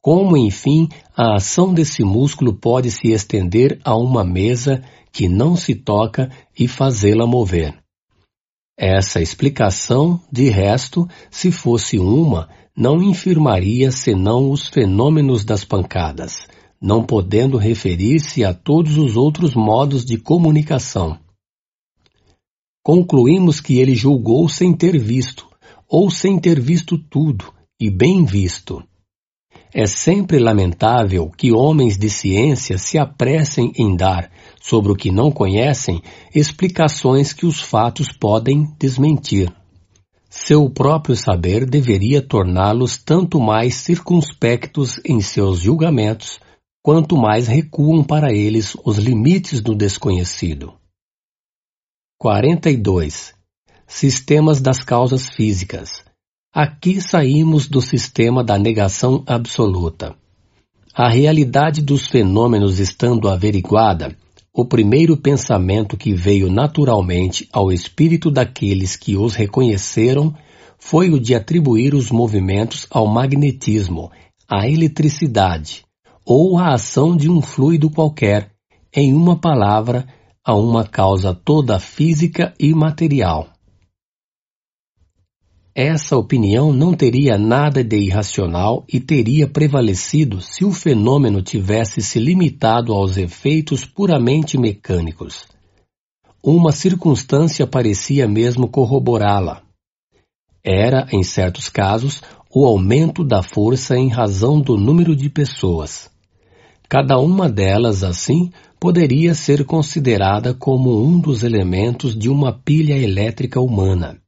Como, 0.00 0.36
enfim, 0.36 0.88
a 1.16 1.34
ação 1.36 1.74
desse 1.74 2.04
músculo 2.04 2.54
pode 2.54 2.90
se 2.90 3.08
estender 3.08 3.80
a 3.84 3.96
uma 3.96 4.24
mesa 4.24 4.82
que 5.12 5.28
não 5.28 5.56
se 5.56 5.74
toca 5.74 6.30
e 6.58 6.68
fazê-la 6.68 7.26
mover. 7.26 7.74
Essa 8.78 9.20
explicação, 9.20 10.20
de 10.32 10.48
resto, 10.48 11.06
se 11.30 11.50
fosse 11.52 11.98
uma, 11.98 12.48
não 12.74 13.02
infirmaria 13.02 13.90
senão 13.90 14.50
os 14.50 14.68
fenômenos 14.68 15.44
das 15.44 15.64
pancadas, 15.64 16.46
não 16.80 17.04
podendo 17.04 17.58
referir-se 17.58 18.44
a 18.44 18.54
todos 18.54 18.96
os 18.96 19.16
outros 19.16 19.54
modos 19.54 20.04
de 20.04 20.16
comunicação. 20.16 21.18
Concluímos 22.82 23.60
que 23.60 23.78
ele 23.78 23.94
julgou 23.94 24.48
sem 24.48 24.72
ter 24.72 24.98
visto, 24.98 25.46
ou 25.86 26.10
sem 26.10 26.38
ter 26.38 26.58
visto 26.58 26.96
tudo, 26.96 27.52
e 27.78 27.90
bem 27.90 28.24
visto. 28.24 28.82
É 29.72 29.86
sempre 29.86 30.38
lamentável 30.38 31.30
que 31.30 31.52
homens 31.52 31.96
de 31.96 32.08
ciência 32.08 32.78
se 32.78 32.98
apressem 32.98 33.72
em 33.76 33.94
dar, 33.94 34.30
sobre 34.60 34.90
o 34.90 34.96
que 34.96 35.10
não 35.10 35.30
conhecem, 35.30 36.02
explicações 36.34 37.32
que 37.32 37.46
os 37.46 37.60
fatos 37.60 38.10
podem 38.10 38.68
desmentir. 38.78 39.52
Seu 40.28 40.70
próprio 40.70 41.14
saber 41.14 41.66
deveria 41.66 42.22
torná-los 42.22 42.96
tanto 42.96 43.40
mais 43.40 43.74
circunspectos 43.74 45.00
em 45.04 45.20
seus 45.20 45.60
julgamentos, 45.60 46.40
quanto 46.82 47.16
mais 47.16 47.46
recuam 47.46 48.02
para 48.02 48.32
eles 48.32 48.74
os 48.84 48.96
limites 48.96 49.60
do 49.60 49.74
desconhecido. 49.74 50.74
42. 52.18 53.34
Sistemas 53.86 54.60
das 54.60 54.82
causas 54.82 55.28
físicas. 55.28 56.02
Aqui 56.52 57.00
saímos 57.00 57.68
do 57.68 57.80
sistema 57.80 58.42
da 58.42 58.58
negação 58.58 59.22
absoluta. 59.26 60.16
A 60.94 61.08
realidade 61.08 61.82
dos 61.82 62.08
fenômenos 62.08 62.78
estando 62.78 63.28
averiguada, 63.28 64.16
o 64.52 64.64
primeiro 64.64 65.16
pensamento 65.16 65.96
que 65.96 66.12
veio 66.12 66.50
naturalmente 66.50 67.48
ao 67.52 67.70
espírito 67.70 68.30
daqueles 68.30 68.96
que 68.96 69.16
os 69.16 69.34
reconheceram 69.34 70.34
foi 70.78 71.10
o 71.10 71.20
de 71.20 71.34
atribuir 71.34 71.94
os 71.94 72.10
movimentos 72.10 72.86
ao 72.90 73.06
magnetismo, 73.06 74.10
à 74.48 74.66
eletricidade, 74.68 75.84
ou 76.32 76.56
à 76.58 76.74
ação 76.74 77.16
de 77.16 77.28
um 77.28 77.42
fluido 77.42 77.90
qualquer, 77.90 78.52
em 78.94 79.12
uma 79.12 79.34
palavra, 79.34 80.06
a 80.44 80.54
uma 80.54 80.86
causa 80.86 81.34
toda 81.34 81.80
física 81.80 82.54
e 82.56 82.72
material. 82.72 83.48
Essa 85.74 86.16
opinião 86.16 86.72
não 86.72 86.94
teria 86.94 87.36
nada 87.36 87.82
de 87.82 87.96
irracional 87.96 88.84
e 88.88 89.00
teria 89.00 89.48
prevalecido 89.48 90.40
se 90.40 90.64
o 90.64 90.70
fenômeno 90.70 91.42
tivesse 91.42 92.00
se 92.00 92.20
limitado 92.20 92.92
aos 92.92 93.16
efeitos 93.16 93.84
puramente 93.84 94.56
mecânicos. 94.56 95.48
Uma 96.40 96.70
circunstância 96.70 97.66
parecia 97.66 98.28
mesmo 98.28 98.68
corroborá-la. 98.68 99.62
Era, 100.64 101.08
em 101.10 101.24
certos 101.24 101.68
casos, 101.68 102.22
o 102.54 102.64
aumento 102.64 103.24
da 103.24 103.42
força 103.42 103.96
em 103.96 104.06
razão 104.06 104.60
do 104.60 104.76
número 104.76 105.16
de 105.16 105.28
pessoas. 105.28 106.09
Cada 106.90 107.20
uma 107.20 107.48
delas, 107.48 108.02
assim, 108.02 108.50
poderia 108.80 109.32
ser 109.32 109.64
considerada 109.64 110.52
como 110.52 111.04
um 111.04 111.20
dos 111.20 111.44
elementos 111.44 112.18
de 112.18 112.28
uma 112.28 112.52
pilha 112.52 112.98
elétrica 112.98 113.60
humana. 113.60 114.20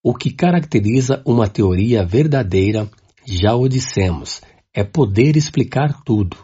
O 0.00 0.14
que 0.14 0.30
caracteriza 0.30 1.20
uma 1.26 1.48
teoria 1.48 2.06
verdadeira, 2.06 2.88
já 3.26 3.56
o 3.56 3.66
dissemos, 3.68 4.40
é 4.72 4.84
poder 4.84 5.36
explicar 5.36 6.00
tudo. 6.04 6.36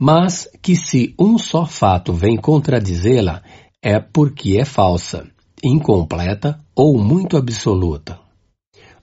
Mas 0.00 0.48
que 0.60 0.74
se 0.74 1.14
um 1.16 1.38
só 1.38 1.64
fato 1.64 2.12
vem 2.12 2.36
contradizê-la, 2.36 3.44
é 3.80 4.00
porque 4.00 4.58
é 4.58 4.64
falsa, 4.64 5.28
incompleta 5.62 6.58
ou 6.74 6.98
muito 6.98 7.36
absoluta. 7.36 8.18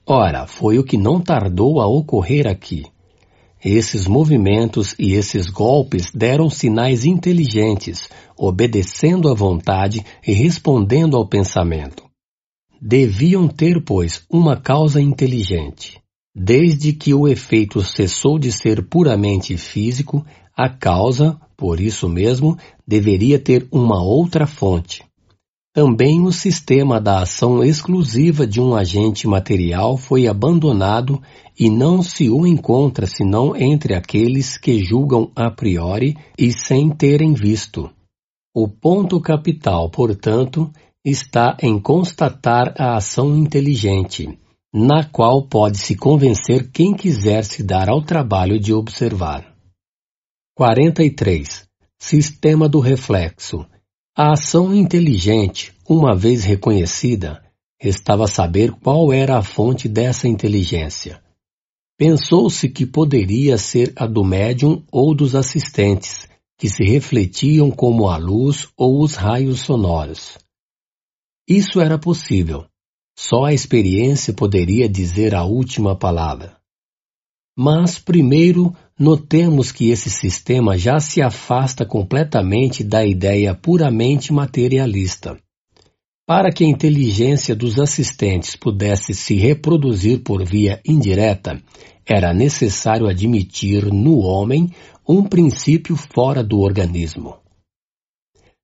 Ora, 0.06 0.46
foi 0.46 0.78
o 0.78 0.84
que 0.84 0.98
não 0.98 1.22
tardou 1.22 1.80
a 1.80 1.86
ocorrer 1.86 2.46
aqui. 2.46 2.84
Esses 3.64 4.06
movimentos 4.06 4.94
e 4.98 5.14
esses 5.14 5.48
golpes 5.48 6.10
deram 6.14 6.50
sinais 6.50 7.06
inteligentes, 7.06 8.10
obedecendo 8.36 9.30
à 9.30 9.34
vontade 9.34 10.04
e 10.26 10.32
respondendo 10.34 11.16
ao 11.16 11.26
pensamento. 11.26 12.04
Deviam 12.78 13.48
ter, 13.48 13.82
pois, 13.82 14.22
uma 14.30 14.60
causa 14.60 15.00
inteligente. 15.00 15.98
Desde 16.36 16.92
que 16.92 17.14
o 17.14 17.26
efeito 17.26 17.80
cessou 17.80 18.38
de 18.38 18.52
ser 18.52 18.86
puramente 18.86 19.56
físico, 19.56 20.26
a 20.54 20.68
causa, 20.68 21.40
por 21.56 21.80
isso 21.80 22.06
mesmo, 22.06 22.58
deveria 22.86 23.38
ter 23.38 23.66
uma 23.72 24.02
outra 24.02 24.46
fonte. 24.46 25.02
Também 25.74 26.22
o 26.24 26.30
sistema 26.30 27.00
da 27.00 27.22
ação 27.22 27.64
exclusiva 27.64 28.46
de 28.46 28.60
um 28.60 28.76
agente 28.76 29.26
material 29.26 29.96
foi 29.96 30.28
abandonado 30.28 31.20
e 31.58 31.68
não 31.68 32.00
se 32.00 32.30
o 32.30 32.46
encontra 32.46 33.06
senão 33.06 33.56
entre 33.56 33.92
aqueles 33.92 34.56
que 34.56 34.78
julgam 34.78 35.32
a 35.34 35.50
priori 35.50 36.16
e 36.38 36.52
sem 36.52 36.90
terem 36.90 37.34
visto. 37.34 37.90
O 38.54 38.68
ponto 38.68 39.20
capital, 39.20 39.90
portanto, 39.90 40.70
está 41.04 41.56
em 41.60 41.76
constatar 41.80 42.72
a 42.78 42.96
ação 42.96 43.36
inteligente, 43.36 44.38
na 44.72 45.02
qual 45.02 45.42
pode-se 45.42 45.96
convencer 45.96 46.70
quem 46.70 46.94
quiser 46.94 47.44
se 47.44 47.64
dar 47.64 47.88
ao 47.88 48.00
trabalho 48.00 48.60
de 48.60 48.72
observar. 48.72 49.52
43. 50.54 51.66
Sistema 51.98 52.68
do 52.68 52.78
reflexo. 52.78 53.66
A 54.16 54.34
ação 54.34 54.72
inteligente, 54.72 55.74
uma 55.88 56.14
vez 56.14 56.44
reconhecida, 56.44 57.42
restava 57.80 58.28
saber 58.28 58.70
qual 58.70 59.12
era 59.12 59.36
a 59.36 59.42
fonte 59.42 59.88
dessa 59.88 60.28
inteligência. 60.28 61.20
Pensou-se 61.98 62.68
que 62.68 62.86
poderia 62.86 63.58
ser 63.58 63.92
a 63.96 64.06
do 64.06 64.22
médium 64.22 64.84
ou 64.92 65.16
dos 65.16 65.34
assistentes, 65.34 66.28
que 66.56 66.68
se 66.68 66.84
refletiam 66.84 67.72
como 67.72 68.08
a 68.08 68.16
luz 68.16 68.68
ou 68.76 69.02
os 69.02 69.16
raios 69.16 69.62
sonoros. 69.62 70.38
Isso 71.48 71.80
era 71.80 71.98
possível. 71.98 72.66
Só 73.18 73.46
a 73.46 73.52
experiência 73.52 74.32
poderia 74.32 74.88
dizer 74.88 75.34
a 75.34 75.42
última 75.42 75.96
palavra. 75.96 76.56
Mas, 77.56 77.98
primeiro, 77.98 78.72
notemos 78.98 79.72
que 79.72 79.90
esse 79.90 80.08
sistema 80.08 80.78
já 80.78 81.00
se 81.00 81.20
afasta 81.20 81.84
completamente 81.84 82.84
da 82.84 83.04
ideia 83.04 83.54
puramente 83.54 84.32
materialista. 84.32 85.36
Para 86.26 86.50
que 86.50 86.64
a 86.64 86.68
inteligência 86.68 87.54
dos 87.54 87.78
assistentes 87.78 88.56
pudesse 88.56 89.12
se 89.12 89.34
reproduzir 89.34 90.22
por 90.22 90.44
via 90.44 90.80
indireta, 90.86 91.60
era 92.06 92.32
necessário 92.32 93.06
admitir 93.08 93.92
no 93.92 94.18
homem 94.18 94.70
um 95.06 95.22
princípio 95.22 95.96
fora 95.96 96.42
do 96.42 96.60
organismo. 96.60 97.36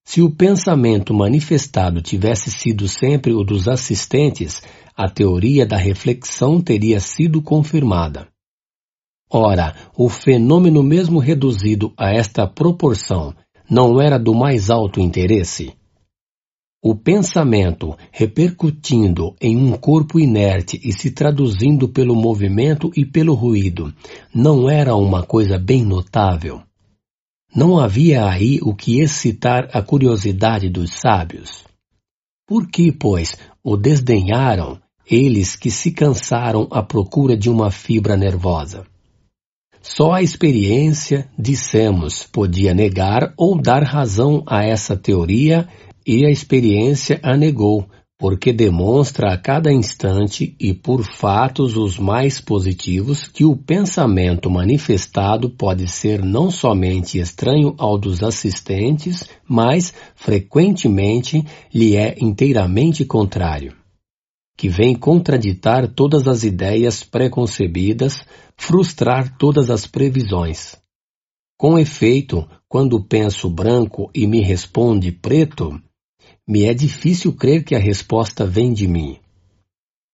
Se 0.04 0.22
o 0.22 0.30
pensamento 0.30 1.12
manifestado 1.12 2.00
tivesse 2.00 2.50
sido 2.50 2.88
sempre 2.88 3.32
o 3.32 3.44
dos 3.44 3.68
assistentes, 3.68 4.62
a 4.96 5.08
teoria 5.08 5.66
da 5.66 5.76
reflexão 5.76 6.60
teria 6.60 6.98
sido 6.98 7.42
confirmada. 7.42 8.26
Ora, 9.32 9.76
o 9.96 10.08
fenômeno 10.08 10.82
mesmo 10.82 11.20
reduzido 11.20 11.92
a 11.96 12.10
esta 12.12 12.48
proporção 12.48 13.32
não 13.70 14.02
era 14.02 14.18
do 14.18 14.34
mais 14.34 14.70
alto 14.70 15.00
interesse? 15.00 15.72
O 16.82 16.96
pensamento, 16.96 17.96
repercutindo 18.10 19.36
em 19.40 19.56
um 19.56 19.76
corpo 19.76 20.18
inerte 20.18 20.80
e 20.82 20.92
se 20.92 21.12
traduzindo 21.12 21.88
pelo 21.88 22.16
movimento 22.16 22.90
e 22.96 23.04
pelo 23.04 23.34
ruído, 23.34 23.94
não 24.34 24.68
era 24.68 24.96
uma 24.96 25.22
coisa 25.22 25.56
bem 25.58 25.84
notável? 25.84 26.60
Não 27.54 27.78
havia 27.78 28.26
aí 28.26 28.58
o 28.62 28.74
que 28.74 28.98
excitar 28.98 29.68
a 29.72 29.80
curiosidade 29.80 30.68
dos 30.68 30.94
sábios. 30.94 31.64
Por 32.48 32.66
que, 32.66 32.90
pois, 32.90 33.36
o 33.62 33.76
desdenharam 33.76 34.80
eles 35.08 35.54
que 35.54 35.70
se 35.70 35.92
cansaram 35.92 36.66
à 36.72 36.82
procura 36.82 37.36
de 37.36 37.48
uma 37.48 37.70
fibra 37.70 38.16
nervosa? 38.16 38.86
Só 39.82 40.12
a 40.12 40.22
experiência, 40.22 41.26
dissemos, 41.38 42.22
podia 42.22 42.74
negar 42.74 43.32
ou 43.36 43.58
dar 43.58 43.82
razão 43.82 44.42
a 44.46 44.62
essa 44.62 44.94
teoria 44.94 45.66
e 46.06 46.26
a 46.26 46.30
experiência 46.30 47.18
a 47.22 47.34
negou, 47.34 47.86
porque 48.18 48.52
demonstra 48.52 49.32
a 49.32 49.38
cada 49.38 49.72
instante 49.72 50.54
e 50.60 50.74
por 50.74 51.02
fatos 51.02 51.78
os 51.78 51.98
mais 51.98 52.38
positivos 52.38 53.26
que 53.26 53.46
o 53.46 53.56
pensamento 53.56 54.50
manifestado 54.50 55.48
pode 55.48 55.88
ser 55.88 56.22
não 56.22 56.50
somente 56.50 57.18
estranho 57.18 57.74
ao 57.78 57.96
dos 57.96 58.22
assistentes, 58.22 59.26
mas, 59.48 59.94
frequentemente, 60.14 61.42
lhe 61.72 61.96
é 61.96 62.16
inteiramente 62.20 63.02
contrário. 63.06 63.79
Que 64.60 64.68
vem 64.68 64.94
contraditar 64.94 65.88
todas 65.88 66.28
as 66.28 66.44
ideias 66.44 67.02
preconcebidas, 67.02 68.26
frustrar 68.58 69.38
todas 69.38 69.70
as 69.70 69.86
previsões. 69.86 70.76
Com 71.58 71.78
efeito, 71.78 72.46
quando 72.68 73.02
penso 73.02 73.48
branco 73.48 74.10
e 74.14 74.26
me 74.26 74.42
responde 74.42 75.12
preto, 75.12 75.80
me 76.46 76.64
é 76.64 76.74
difícil 76.74 77.32
crer 77.32 77.64
que 77.64 77.74
a 77.74 77.78
resposta 77.78 78.44
vem 78.44 78.74
de 78.74 78.86
mim. 78.86 79.18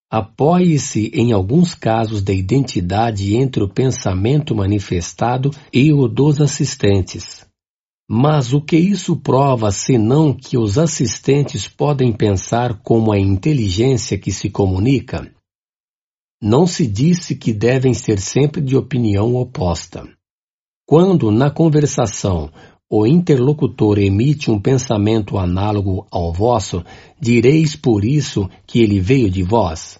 Apoie-se 0.08 1.10
em 1.12 1.32
alguns 1.32 1.74
casos 1.74 2.22
da 2.22 2.32
identidade 2.32 3.34
entre 3.34 3.64
o 3.64 3.68
pensamento 3.68 4.54
manifestado 4.54 5.50
e 5.72 5.92
o 5.92 6.06
dos 6.06 6.40
assistentes. 6.40 7.45
Mas 8.08 8.52
o 8.52 8.60
que 8.60 8.76
isso 8.76 9.16
prova 9.16 9.72
senão 9.72 10.32
que 10.32 10.56
os 10.56 10.78
assistentes 10.78 11.66
podem 11.66 12.12
pensar 12.12 12.80
como 12.82 13.12
a 13.12 13.18
inteligência 13.18 14.16
que 14.16 14.30
se 14.30 14.48
comunica? 14.48 15.28
Não 16.40 16.66
se 16.68 16.86
disse 16.86 17.34
que 17.34 17.52
devem 17.52 17.92
ser 17.94 18.20
sempre 18.20 18.60
de 18.60 18.76
opinião 18.76 19.34
oposta. 19.34 20.08
Quando, 20.86 21.32
na 21.32 21.50
conversação, 21.50 22.52
o 22.88 23.04
interlocutor 23.04 23.98
emite 23.98 24.52
um 24.52 24.60
pensamento 24.60 25.36
análogo 25.36 26.06
ao 26.08 26.32
vosso, 26.32 26.84
direis 27.20 27.74
por 27.74 28.04
isso 28.04 28.48
que 28.64 28.80
ele 28.80 29.00
veio 29.00 29.28
de 29.28 29.42
vós? 29.42 29.98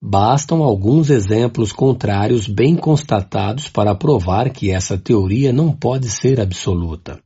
Bastam 0.00 0.62
alguns 0.62 1.10
exemplos 1.10 1.72
contrários 1.72 2.46
bem 2.46 2.76
constatados 2.76 3.68
para 3.68 3.96
provar 3.96 4.50
que 4.50 4.70
essa 4.70 4.96
teoria 4.96 5.52
não 5.52 5.72
pode 5.72 6.08
ser 6.08 6.40
absoluta. 6.40 7.20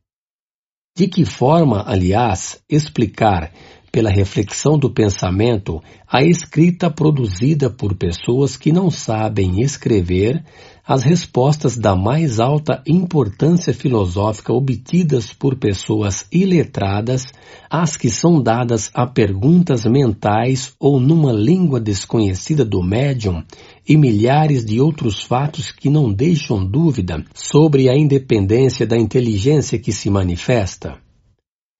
De 0.97 1.07
que 1.07 1.23
forma, 1.23 1.83
aliás, 1.87 2.63
explicar 2.67 3.51
pela 3.91 4.09
reflexão 4.09 4.75
do 4.75 4.89
pensamento, 4.89 5.79
a 6.07 6.23
escrita 6.23 6.89
produzida 6.89 7.69
por 7.69 7.95
pessoas 7.95 8.57
que 8.57 8.71
não 8.71 8.89
sabem 8.89 9.61
escrever, 9.61 10.43
as 10.85 11.01
respostas 11.01 11.77
da 11.77 11.95
mais 11.95 12.41
alta 12.41 12.83
importância 12.85 13.73
filosófica 13.73 14.51
obtidas 14.51 15.31
por 15.31 15.55
pessoas 15.55 16.27
iletradas, 16.29 17.23
as 17.69 17.95
que 17.95 18.09
são 18.09 18.41
dadas 18.41 18.91
a 18.93 19.07
perguntas 19.07 19.85
mentais 19.85 20.73
ou 20.77 20.99
numa 20.99 21.31
língua 21.31 21.79
desconhecida 21.79 22.65
do 22.65 22.83
médium, 22.83 23.41
e 23.87 23.95
milhares 23.95 24.65
de 24.65 24.81
outros 24.81 25.23
fatos 25.23 25.71
que 25.71 25.89
não 25.89 26.11
deixam 26.11 26.65
dúvida 26.65 27.23
sobre 27.33 27.89
a 27.89 27.97
independência 27.97 28.85
da 28.85 28.97
inteligência 28.97 29.79
que 29.79 29.93
se 29.93 30.09
manifesta? 30.09 30.97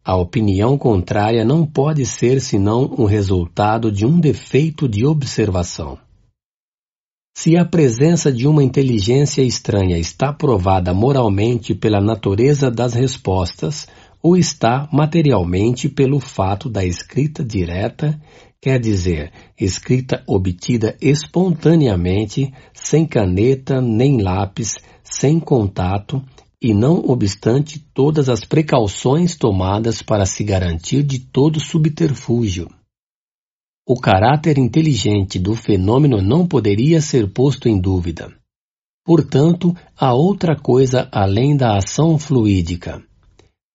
A 0.05 0.17
opinião 0.17 0.77
contrária 0.77 1.45
não 1.45 1.65
pode 1.65 2.05
ser 2.05 2.41
senão 2.41 2.93
o 2.97 3.05
resultado 3.05 3.91
de 3.91 4.05
um 4.05 4.19
defeito 4.19 4.87
de 4.87 5.05
observação. 5.05 5.97
Se 7.35 7.57
a 7.57 7.65
presença 7.65 8.31
de 8.31 8.47
uma 8.47 8.63
inteligência 8.63 9.41
estranha 9.41 9.97
está 9.97 10.31
provada 10.31 10.93
moralmente 10.93 11.73
pela 11.73 11.99
natureza 11.99 12.69
das 12.69 12.93
respostas, 12.93 13.87
ou 14.21 14.37
está 14.37 14.87
materialmente 14.93 15.89
pelo 15.89 16.19
fato 16.19 16.69
da 16.69 16.85
escrita 16.85 17.43
direta, 17.43 18.17
quer 18.61 18.79
dizer, 18.79 19.33
escrita 19.59 20.23
obtida 20.25 20.95
espontaneamente, 21.01 22.53
sem 22.73 23.05
caneta 23.05 23.81
nem 23.81 24.21
lápis, 24.21 24.75
sem 25.03 25.37
contato, 25.39 26.23
e 26.61 26.73
não 26.73 27.03
obstante 27.09 27.77
todas 27.93 28.29
as 28.29 28.45
precauções 28.45 29.35
tomadas 29.35 30.01
para 30.01 30.25
se 30.25 30.45
garantir 30.45 31.03
de 31.03 31.19
todo 31.19 31.59
subterfúgio. 31.59 32.69
O 33.85 33.99
caráter 33.99 34.57
inteligente 34.57 35.37
do 35.37 35.55
fenômeno 35.55 36.21
não 36.21 36.47
poderia 36.47 37.01
ser 37.01 37.29
posto 37.33 37.67
em 37.67 37.77
dúvida. 37.77 38.33
Portanto, 39.05 39.75
há 39.97 40.13
outra 40.13 40.55
coisa 40.55 41.09
além 41.11 41.57
da 41.57 41.75
ação 41.75 42.17
fluídica. 42.17 43.03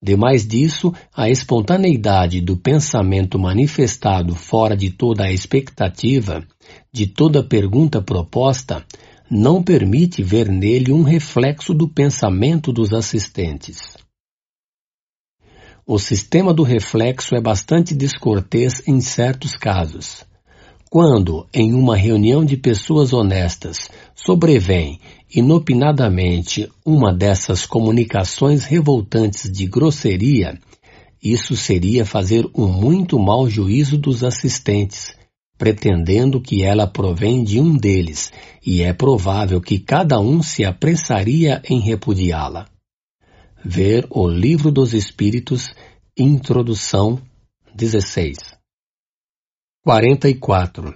Demais 0.02 0.47
disso, 0.47 0.94
a 1.14 1.28
espontaneidade 1.28 2.40
do 2.40 2.56
pensamento 2.56 3.39
manifestado 3.39 4.35
fora 4.35 4.74
de 4.74 4.90
toda 4.90 5.24
a 5.24 5.32
expectativa, 5.32 6.43
de 6.90 7.06
toda 7.06 7.43
pergunta 7.47 8.01
proposta, 8.01 8.82
não 9.30 9.62
permite 9.62 10.22
ver 10.22 10.48
nele 10.48 10.90
um 10.90 11.02
reflexo 11.02 11.74
do 11.74 11.86
pensamento 11.86 12.72
dos 12.72 12.94
assistentes. 12.94 13.98
O 15.90 15.98
sistema 15.98 16.52
do 16.52 16.65
reflexo 16.65 17.35
é 17.35 17.40
bastante 17.40 17.94
descortês 17.94 18.82
em 18.86 19.01
certos 19.01 19.56
casos. 19.56 20.23
Quando, 20.90 21.47
em 21.51 21.73
uma 21.73 21.97
reunião 21.97 22.44
de 22.44 22.59
pessoas 22.59 23.15
honestas, 23.15 23.89
sobrevém 24.15 25.01
inopinadamente 25.35 26.70
uma 26.85 27.10
dessas 27.10 27.65
comunicações 27.65 28.65
revoltantes 28.65 29.51
de 29.51 29.66
grosseria, 29.66 30.59
isso 31.24 31.56
seria 31.56 32.05
fazer 32.05 32.47
um 32.55 32.66
muito 32.66 33.19
mau 33.19 33.48
juízo 33.48 33.97
dos 33.97 34.23
assistentes, 34.23 35.15
pretendendo 35.56 36.39
que 36.39 36.62
ela 36.62 36.86
provém 36.86 37.43
de 37.43 37.59
um 37.59 37.74
deles, 37.74 38.31
e 38.65 38.82
é 38.82 38.93
provável 38.93 39.59
que 39.59 39.78
cada 39.78 40.20
um 40.20 40.43
se 40.43 40.66
apressaria 40.66 41.62
em 41.66 41.81
repudiá-la. 41.81 42.66
Ver 43.64 44.06
o 44.10 44.28
Livro 44.28 44.70
dos 44.70 44.94
Espíritos, 44.94 45.74
Introdução 46.16 47.20
16. 47.74 48.39
44. 49.85 50.94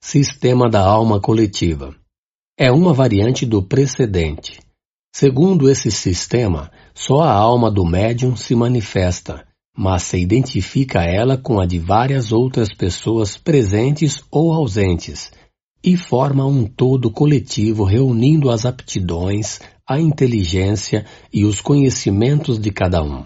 Sistema 0.00 0.70
da 0.70 0.80
alma 0.80 1.20
coletiva. 1.20 1.94
É 2.58 2.72
uma 2.72 2.94
variante 2.94 3.44
do 3.44 3.62
precedente. 3.62 4.58
Segundo 5.14 5.68
esse 5.68 5.90
sistema, 5.90 6.72
só 6.94 7.20
a 7.20 7.30
alma 7.30 7.70
do 7.70 7.84
médium 7.84 8.34
se 8.34 8.54
manifesta, 8.54 9.46
mas 9.76 10.04
se 10.04 10.18
identifica 10.18 11.02
ela 11.02 11.36
com 11.36 11.60
a 11.60 11.66
de 11.66 11.78
várias 11.78 12.32
outras 12.32 12.72
pessoas 12.74 13.36
presentes 13.36 14.16
ou 14.30 14.54
ausentes, 14.54 15.30
e 15.84 15.94
forma 15.94 16.46
um 16.46 16.64
todo 16.64 17.10
coletivo 17.10 17.84
reunindo 17.84 18.50
as 18.50 18.64
aptidões, 18.64 19.60
a 19.88 19.98
inteligência 19.98 21.06
e 21.32 21.44
os 21.44 21.60
conhecimentos 21.60 22.58
de 22.58 22.70
cada 22.70 23.02
um. 23.02 23.24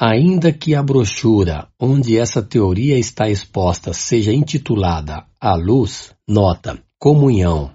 Ainda 0.00 0.52
que 0.52 0.74
a 0.74 0.82
brochura 0.82 1.68
onde 1.78 2.18
essa 2.18 2.42
teoria 2.42 2.98
está 2.98 3.28
exposta 3.28 3.92
seja 3.92 4.32
intitulada 4.32 5.24
A 5.40 5.54
Luz, 5.54 6.14
nota, 6.26 6.82
comunhão, 6.98 7.72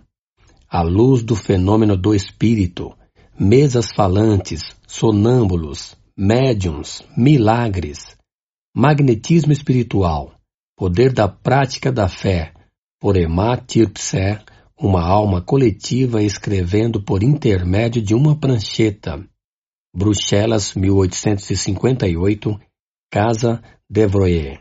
a 0.73 0.81
luz 0.81 1.22
do 1.22 1.35
fenômeno 1.35 1.95
do 1.95 2.15
espírito, 2.15 2.91
mesas 3.40 3.90
falantes, 3.95 4.76
sonâmbulos, 4.88 5.95
médiums, 6.18 7.03
milagres, 7.15 8.18
magnetismo 8.76 9.53
espiritual, 9.53 10.34
poder 10.76 11.14
da 11.14 11.27
prática 11.27 11.91
da 11.91 12.10
fé, 12.10 12.53
por 12.99 13.15
Emma 13.15 13.56
Tirpsé, 13.56 14.41
uma 14.80 15.02
alma 15.02 15.41
coletiva 15.41 16.22
escrevendo 16.22 17.02
por 17.02 17.24
intermédio 17.24 18.02
de 18.02 18.14
uma 18.14 18.36
prancheta. 18.36 19.24
Bruxelas, 19.95 20.74
1858, 20.74 22.60
Casa 23.12 23.62
Devroyer. 23.90 24.60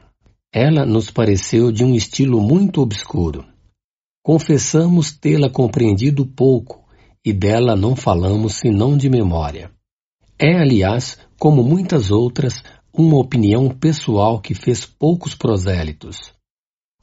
Ela 0.53 0.85
nos 0.85 1.11
pareceu 1.11 1.73
de 1.73 1.83
um 1.83 1.95
estilo 1.95 2.41
muito 2.41 2.83
obscuro. 2.83 3.45
Confessamos 4.23 5.11
tê-la 5.11 5.49
compreendido 5.49 6.27
pouco 6.27 6.85
e 7.25 7.33
dela 7.33 7.75
não 7.75 7.97
falamos 7.97 8.57
senão 8.57 8.97
de 8.97 9.09
memória. 9.09 9.73
É, 10.39 10.59
aliás, 10.61 11.19
como 11.39 11.63
muitas 11.63 12.11
outras, 12.11 12.63
uma 12.93 13.17
opinião 13.17 13.71
pessoal 13.71 14.41
que 14.41 14.55
fez 14.55 14.85
poucos 14.85 15.35
prosélitos. 15.35 16.33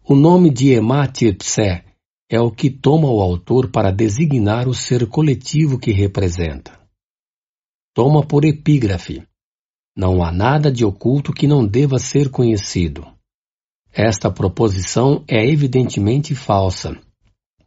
O 0.03 0.15
nome 0.15 0.51
de 0.51 0.71
Emate 0.71 1.33
Psé 1.33 1.83
é 2.29 2.39
o 2.39 2.51
que 2.51 2.69
toma 2.69 3.09
o 3.09 3.19
autor 3.21 3.71
para 3.71 3.91
designar 3.91 4.67
o 4.67 4.73
ser 4.73 5.07
coletivo 5.07 5.79
que 5.79 5.91
representa. 5.91 6.79
Toma 7.95 8.23
por 8.25 8.45
epígrafe. 8.45 9.23
Não 9.97 10.23
há 10.23 10.31
nada 10.31 10.71
de 10.71 10.85
oculto 10.85 11.33
que 11.33 11.47
não 11.47 11.65
deva 11.65 11.97
ser 11.97 12.29
conhecido. 12.29 13.05
Esta 13.91 14.29
proposição 14.29 15.23
é 15.27 15.43
evidentemente 15.43 16.35
falsa, 16.35 16.95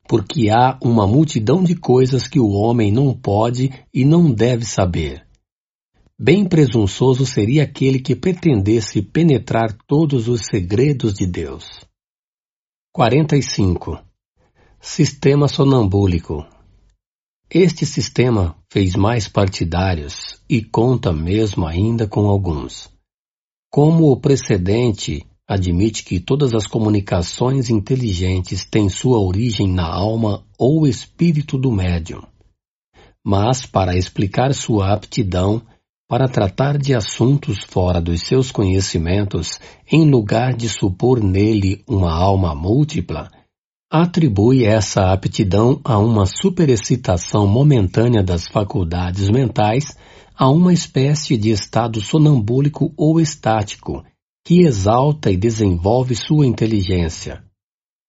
porque 0.08 0.48
há 0.48 0.78
uma 0.80 1.06
multidão 1.08 1.64
de 1.64 1.74
coisas 1.74 2.28
que 2.28 2.38
o 2.38 2.50
homem 2.50 2.92
não 2.92 3.12
pode 3.12 3.70
e 3.92 4.04
não 4.04 4.32
deve 4.32 4.64
saber. 4.64 5.26
Bem 6.16 6.48
presunçoso 6.48 7.26
seria 7.26 7.64
aquele 7.64 7.98
que 7.98 8.14
pretendesse 8.14 9.02
penetrar 9.02 9.76
todos 9.88 10.28
os 10.28 10.42
segredos 10.48 11.14
de 11.14 11.26
Deus. 11.26 11.84
45. 12.92 14.11
Sistema 14.84 15.46
sonambúlico. 15.46 16.44
Este 17.48 17.86
sistema 17.86 18.56
fez 18.68 18.96
mais 18.96 19.28
partidários 19.28 20.42
e 20.50 20.60
conta 20.60 21.12
mesmo 21.12 21.64
ainda 21.64 22.08
com 22.08 22.26
alguns. 22.26 22.90
Como 23.70 24.10
o 24.10 24.16
precedente 24.16 25.24
admite 25.46 26.02
que 26.04 26.18
todas 26.18 26.52
as 26.52 26.66
comunicações 26.66 27.70
inteligentes 27.70 28.64
têm 28.64 28.88
sua 28.88 29.20
origem 29.20 29.68
na 29.68 29.86
alma 29.86 30.44
ou 30.58 30.84
espírito 30.84 31.56
do 31.56 31.70
médium. 31.70 32.22
Mas, 33.24 33.64
para 33.64 33.96
explicar 33.96 34.52
sua 34.52 34.92
aptidão, 34.92 35.62
para 36.08 36.28
tratar 36.28 36.76
de 36.76 36.92
assuntos 36.92 37.60
fora 37.62 38.00
dos 38.00 38.22
seus 38.22 38.50
conhecimentos, 38.50 39.60
em 39.90 40.10
lugar 40.10 40.52
de 40.54 40.68
supor 40.68 41.22
nele 41.22 41.84
uma 41.86 42.12
alma 42.12 42.52
múltipla, 42.52 43.30
atribui 43.92 44.64
essa 44.64 45.12
aptidão 45.12 45.78
a 45.84 45.98
uma 45.98 46.24
superexcitação 46.24 47.46
momentânea 47.46 48.22
das 48.22 48.48
faculdades 48.48 49.28
mentais, 49.28 49.94
a 50.34 50.48
uma 50.48 50.72
espécie 50.72 51.36
de 51.36 51.50
estado 51.50 52.00
sonambúlico 52.00 52.90
ou 52.96 53.20
estático, 53.20 54.02
que 54.46 54.62
exalta 54.62 55.30
e 55.30 55.36
desenvolve 55.36 56.16
sua 56.16 56.46
inteligência. 56.46 57.44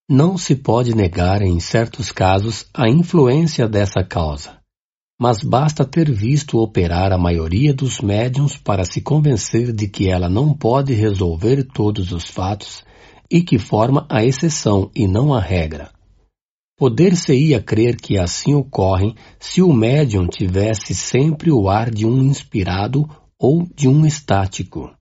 Não 0.09 0.37
se 0.37 0.55
pode 0.55 0.95
negar, 0.95 1.41
em 1.41 1.59
certos 1.59 2.13
casos, 2.13 2.65
a 2.73 2.87
influência 2.89 3.67
dessa 3.67 4.01
causa 4.05 4.63
mas 5.19 5.41
basta 5.41 5.85
ter 5.85 6.11
visto 6.11 6.57
operar 6.57 7.13
a 7.13 7.17
maioria 7.17 7.73
dos 7.73 8.01
médiums 8.01 8.57
para 8.57 8.83
se 8.83 8.99
convencer 8.99 9.71
de 9.71 9.87
que 9.87 10.09
ela 10.09 10.27
não 10.27 10.53
pode 10.53 10.91
resolver 10.91 11.63
todos 11.63 12.11
os 12.11 12.25
fatos 12.27 12.83
e 13.29 13.41
que 13.41 13.57
forma 13.57 14.05
a 14.09 14.23
exceção 14.23 14.89
e 14.95 15.07
não 15.07 15.33
a 15.33 15.39
regra. 15.39 15.91
Poder-se-ia 16.77 17.61
crer 17.61 17.95
que 17.95 18.17
assim 18.17 18.53
ocorre 18.53 19.15
se 19.39 19.61
o 19.61 19.71
médium 19.71 20.27
tivesse 20.27 20.95
sempre 20.95 21.51
o 21.51 21.69
ar 21.69 21.89
de 21.89 22.05
um 22.05 22.21
inspirado 22.23 23.07
ou 23.39 23.67
de 23.75 23.87
um 23.87 24.05
estático. 24.05 24.91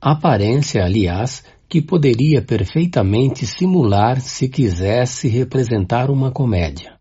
Aparência, 0.00 0.84
aliás, 0.84 1.44
que 1.68 1.80
poderia 1.80 2.42
perfeitamente 2.42 3.46
simular 3.46 4.20
se 4.20 4.48
quisesse 4.48 5.28
representar 5.28 6.10
uma 6.10 6.30
comédia. 6.30 6.98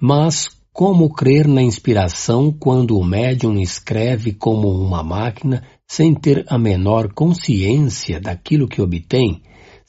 Mas 0.00 0.48
como 0.72 1.12
crer 1.12 1.46
na 1.46 1.62
inspiração 1.62 2.50
quando 2.50 2.98
o 2.98 3.04
médium 3.04 3.60
escreve 3.60 4.32
como 4.32 4.70
uma 4.70 5.02
máquina 5.02 5.62
sem 5.86 6.14
ter 6.14 6.46
a 6.48 6.56
menor 6.56 7.12
consciência 7.12 8.18
daquilo 8.18 8.66
que 8.66 8.80
obtém, 8.80 9.42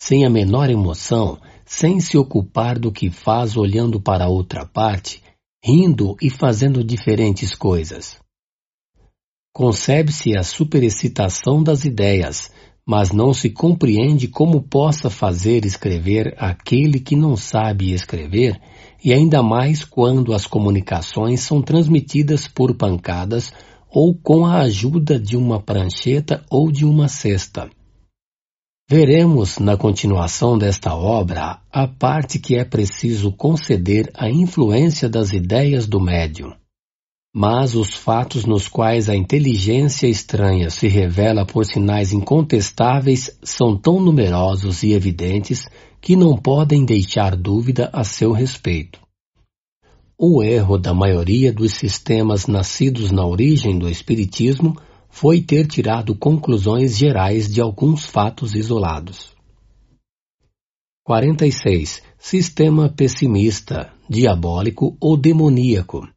sem 0.05 0.25
a 0.25 0.29
menor 0.29 0.69
emoção, 0.69 1.39
sem 1.65 2.01
se 2.01 2.17
ocupar 2.17 2.77
do 2.77 2.91
que 2.91 3.09
faz 3.09 3.55
olhando 3.55 4.01
para 4.01 4.27
outra 4.27 4.65
parte, 4.65 5.23
rindo 5.63 6.17
e 6.21 6.29
fazendo 6.29 6.83
diferentes 6.83 7.55
coisas? 7.55 8.19
Concebe-se 9.53 10.37
a 10.37 10.43
superexcitação 10.43 11.63
das 11.63 11.85
ideias, 11.85 12.51
mas 12.85 13.13
não 13.13 13.33
se 13.33 13.49
compreende 13.49 14.27
como 14.27 14.61
possa 14.61 15.09
fazer 15.09 15.63
escrever 15.63 16.35
aquele 16.37 16.99
que 16.99 17.15
não 17.15 17.37
sabe 17.37 17.93
escrever, 17.93 18.59
e 19.01 19.13
ainda 19.13 19.41
mais 19.41 19.85
quando 19.85 20.33
as 20.33 20.45
comunicações 20.45 21.39
são 21.39 21.61
transmitidas 21.61 22.45
por 22.45 22.75
pancadas 22.75 23.53
ou 23.89 24.13
com 24.13 24.45
a 24.45 24.63
ajuda 24.63 25.17
de 25.17 25.37
uma 25.37 25.61
prancheta 25.61 26.43
ou 26.51 26.69
de 26.69 26.83
uma 26.83 27.07
cesta. 27.07 27.69
Veremos 28.95 29.57
na 29.57 29.75
continuação 29.75 30.55
desta 30.55 30.93
obra 30.95 31.59
a 31.71 31.87
parte 31.87 32.37
que 32.37 32.55
é 32.55 32.63
preciso 32.63 33.31
conceder 33.31 34.11
à 34.13 34.29
influência 34.29 35.09
das 35.09 35.33
ideias 35.33 35.87
do 35.87 35.99
médium. 35.99 36.53
Mas 37.35 37.73
os 37.73 37.95
fatos 37.95 38.45
nos 38.45 38.67
quais 38.67 39.09
a 39.09 39.15
inteligência 39.15 40.05
estranha 40.05 40.69
se 40.69 40.87
revela 40.87 41.43
por 41.43 41.65
sinais 41.65 42.13
incontestáveis 42.13 43.35
são 43.41 43.75
tão 43.75 43.99
numerosos 43.99 44.83
e 44.83 44.93
evidentes 44.93 45.67
que 45.99 46.15
não 46.15 46.37
podem 46.37 46.85
deixar 46.85 47.35
dúvida 47.35 47.89
a 47.91 48.03
seu 48.03 48.31
respeito. 48.31 48.99
O 50.15 50.43
erro 50.43 50.77
da 50.77 50.93
maioria 50.93 51.51
dos 51.51 51.73
sistemas 51.73 52.45
nascidos 52.45 53.09
na 53.09 53.25
origem 53.25 53.75
do 53.75 53.89
Espiritismo 53.89 54.77
foi 55.13 55.41
ter 55.41 55.67
tirado 55.67 56.15
conclusões 56.15 56.97
gerais 56.97 57.47
de 57.47 57.61
alguns 57.61 58.03
fatos 58.03 58.55
isolados. 58.55 59.31
46. 61.03 62.01
Sistema 62.17 62.89
pessimista, 62.89 63.93
diabólico 64.09 64.97
ou 64.99 65.15
demoníaco 65.15 66.07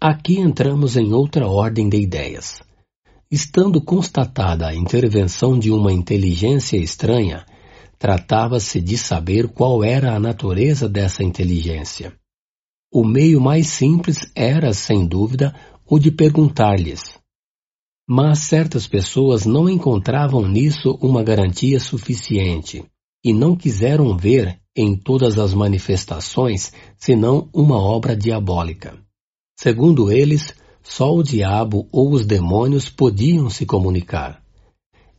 Aqui 0.00 0.40
entramos 0.40 0.96
em 0.96 1.12
outra 1.12 1.46
ordem 1.46 1.90
de 1.90 1.98
ideias. 1.98 2.62
Estando 3.30 3.82
constatada 3.82 4.66
a 4.66 4.74
intervenção 4.74 5.58
de 5.58 5.70
uma 5.70 5.92
inteligência 5.92 6.78
estranha, 6.78 7.44
tratava-se 7.98 8.80
de 8.80 8.96
saber 8.96 9.46
qual 9.48 9.84
era 9.84 10.14
a 10.14 10.18
natureza 10.18 10.88
dessa 10.88 11.22
inteligência. 11.22 12.14
O 12.90 13.04
meio 13.04 13.42
mais 13.42 13.66
simples 13.66 14.30
era, 14.34 14.72
sem 14.72 15.06
dúvida, 15.06 15.54
o 15.84 15.98
de 15.98 16.10
perguntar-lhes. 16.10 17.22
Mas 18.06 18.40
certas 18.40 18.86
pessoas 18.86 19.46
não 19.46 19.68
encontravam 19.68 20.46
nisso 20.46 20.98
uma 21.00 21.22
garantia 21.22 21.80
suficiente 21.80 22.84
e 23.24 23.32
não 23.32 23.56
quiseram 23.56 24.14
ver 24.16 24.58
em 24.76 24.94
todas 24.94 25.38
as 25.38 25.54
manifestações 25.54 26.72
senão 26.98 27.48
uma 27.52 27.78
obra 27.78 28.14
diabólica. 28.14 28.98
Segundo 29.58 30.12
eles, 30.12 30.54
só 30.82 31.14
o 31.14 31.22
diabo 31.22 31.88
ou 31.90 32.12
os 32.12 32.26
demônios 32.26 32.90
podiam 32.90 33.48
se 33.48 33.64
comunicar. 33.64 34.42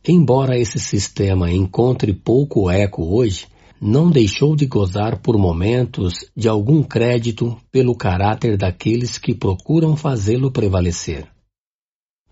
Embora 0.06 0.56
esse 0.56 0.78
sistema 0.78 1.50
encontre 1.50 2.12
pouco 2.12 2.70
eco 2.70 3.02
hoje, 3.02 3.48
não 3.80 4.08
deixou 4.08 4.54
de 4.54 4.64
gozar 4.64 5.20
por 5.20 5.36
momentos 5.36 6.30
de 6.36 6.48
algum 6.48 6.84
crédito 6.84 7.56
pelo 7.72 7.96
caráter 7.96 8.56
daqueles 8.56 9.18
que 9.18 9.34
procuram 9.34 9.96
fazê-lo 9.96 10.52
prevalecer. 10.52 11.35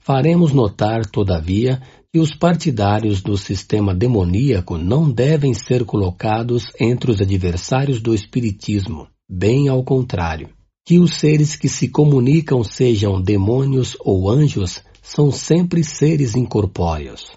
Faremos 0.05 0.53
notar, 0.53 1.07
todavia, 1.07 1.81
que 2.13 2.21
os 2.21 2.35
partidários 2.35 3.23
do 3.23 3.39
sistema 3.39 3.95
demoníaco 3.95 4.77
não 4.77 5.11
devem 5.11 5.55
ser 5.55 5.85
colocados 5.85 6.65
entre 6.79 7.11
os 7.11 7.23
adversários 7.23 8.03
do 8.03 8.15
Espiritismo, 8.15 9.09
bem 9.27 9.69
ao 9.69 9.83
contrário 9.83 10.51
que 10.87 10.99
os 10.99 11.15
seres 11.15 11.57
que 11.57 11.67
se 11.71 11.89
comunicam 11.89 12.63
sejam 12.63 13.19
demônios 13.19 13.97
ou 14.01 14.29
anjos 14.31 14.83
são 15.01 15.33
sempre 15.33 15.83
seres 15.83 16.37
incorpóreos. 16.37 17.33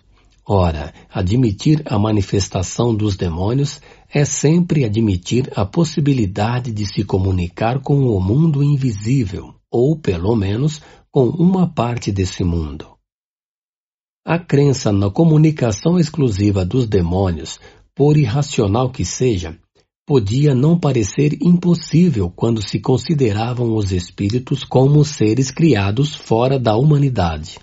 Ora, 0.45 0.93
admitir 1.09 1.81
a 1.85 1.97
manifestação 1.97 2.93
dos 2.93 3.15
demônios 3.15 3.79
é 4.13 4.25
sempre 4.25 4.83
admitir 4.83 5.49
a 5.55 5.65
possibilidade 5.65 6.73
de 6.73 6.85
se 6.85 7.05
comunicar 7.05 7.79
com 7.79 8.07
o 8.09 8.19
mundo 8.19 8.61
invisível, 8.61 9.53
ou 9.71 9.97
pelo 9.97 10.35
menos 10.35 10.81
com 11.17 11.29
uma 11.29 11.65
parte 11.67 12.11
desse 12.11 12.43
mundo. 12.43 12.89
A 14.23 14.37
crença 14.37 14.91
na 14.91 15.09
comunicação 15.09 15.97
exclusiva 15.97 16.63
dos 16.63 16.85
demônios, 16.85 17.59
por 17.95 18.17
irracional 18.17 18.91
que 18.91 19.03
seja, 19.03 19.57
podia 20.05 20.53
não 20.53 20.79
parecer 20.79 21.35
impossível 21.41 22.29
quando 22.29 22.61
se 22.61 22.79
consideravam 22.79 23.75
os 23.75 23.91
espíritos 23.91 24.63
como 24.63 25.03
seres 25.03 25.49
criados 25.49 26.13
fora 26.13 26.59
da 26.59 26.75
humanidade. 26.75 27.57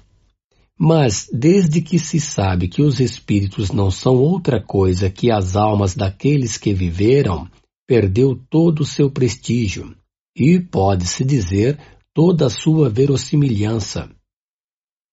Mas, 0.76 1.28
desde 1.32 1.80
que 1.80 1.96
se 1.96 2.18
sabe 2.18 2.66
que 2.66 2.82
os 2.82 2.98
espíritos 2.98 3.70
não 3.70 3.88
são 3.88 4.16
outra 4.16 4.60
coisa 4.60 5.08
que 5.08 5.30
as 5.30 5.54
almas 5.54 5.94
daqueles 5.94 6.58
que 6.58 6.74
viveram, 6.74 7.48
perdeu 7.86 8.36
todo 8.50 8.80
o 8.80 8.84
seu 8.84 9.08
prestígio 9.08 9.94
e, 10.36 10.58
pode-se 10.58 11.24
dizer, 11.24 11.78
toda 12.14 12.46
a 12.46 12.50
sua 12.50 12.88
verossimilhança. 12.88 14.08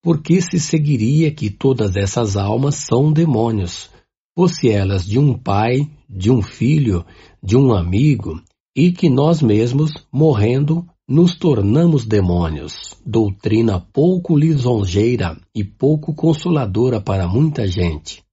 Porque 0.03 0.39
se 0.39 0.59
seguiria 0.59 1.33
que 1.33 1.49
todas 1.49 1.95
essas 1.95 2.37
almas 2.37 2.75
são 2.75 3.11
demônios, 3.11 3.89
fosse 4.35 4.69
elas 4.69 5.05
de 5.05 5.19
um 5.19 5.37
pai, 5.37 5.89
de 6.07 6.31
um 6.31 6.41
filho, 6.41 7.03
de 7.43 7.57
um 7.57 7.73
amigo, 7.73 8.39
e 8.75 8.91
que 8.91 9.09
nós 9.09 9.41
mesmos, 9.41 9.91
morrendo, 10.11 10.85
nos 11.07 11.35
tornamos 11.35 12.05
demônios, 12.05 12.97
doutrina 13.05 13.79
pouco 13.79 14.37
lisonjeira 14.37 15.37
e 15.53 15.63
pouco 15.63 16.13
consoladora 16.13 17.01
para 17.01 17.27
muita 17.27 17.67
gente. 17.67 18.23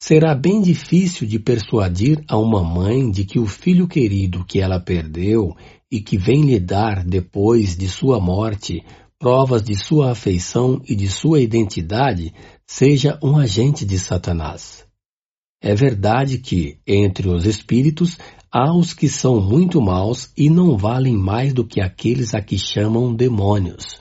Será 0.00 0.34
bem 0.34 0.60
difícil 0.60 1.26
de 1.26 1.38
persuadir 1.38 2.22
a 2.28 2.38
uma 2.38 2.62
mãe 2.62 3.10
de 3.10 3.24
que 3.24 3.38
o 3.38 3.46
filho 3.46 3.88
querido 3.88 4.44
que 4.44 4.60
ela 4.60 4.78
perdeu 4.78 5.56
e 5.94 6.00
que 6.00 6.18
vem 6.18 6.42
lhe 6.42 6.58
dar, 6.58 7.04
depois 7.04 7.76
de 7.76 7.88
sua 7.88 8.18
morte, 8.18 8.82
provas 9.16 9.62
de 9.62 9.76
sua 9.76 10.10
afeição 10.10 10.82
e 10.88 10.96
de 10.96 11.08
sua 11.08 11.40
identidade, 11.40 12.34
seja 12.66 13.16
um 13.22 13.36
agente 13.36 13.86
de 13.86 13.96
Satanás. 13.96 14.84
É 15.62 15.72
verdade 15.72 16.38
que, 16.38 16.78
entre 16.84 17.28
os 17.28 17.46
espíritos, 17.46 18.18
há 18.50 18.76
os 18.76 18.92
que 18.92 19.08
são 19.08 19.40
muito 19.40 19.80
maus 19.80 20.32
e 20.36 20.50
não 20.50 20.76
valem 20.76 21.16
mais 21.16 21.54
do 21.54 21.64
que 21.64 21.80
aqueles 21.80 22.34
a 22.34 22.42
que 22.42 22.58
chamam 22.58 23.14
demônios, 23.14 24.00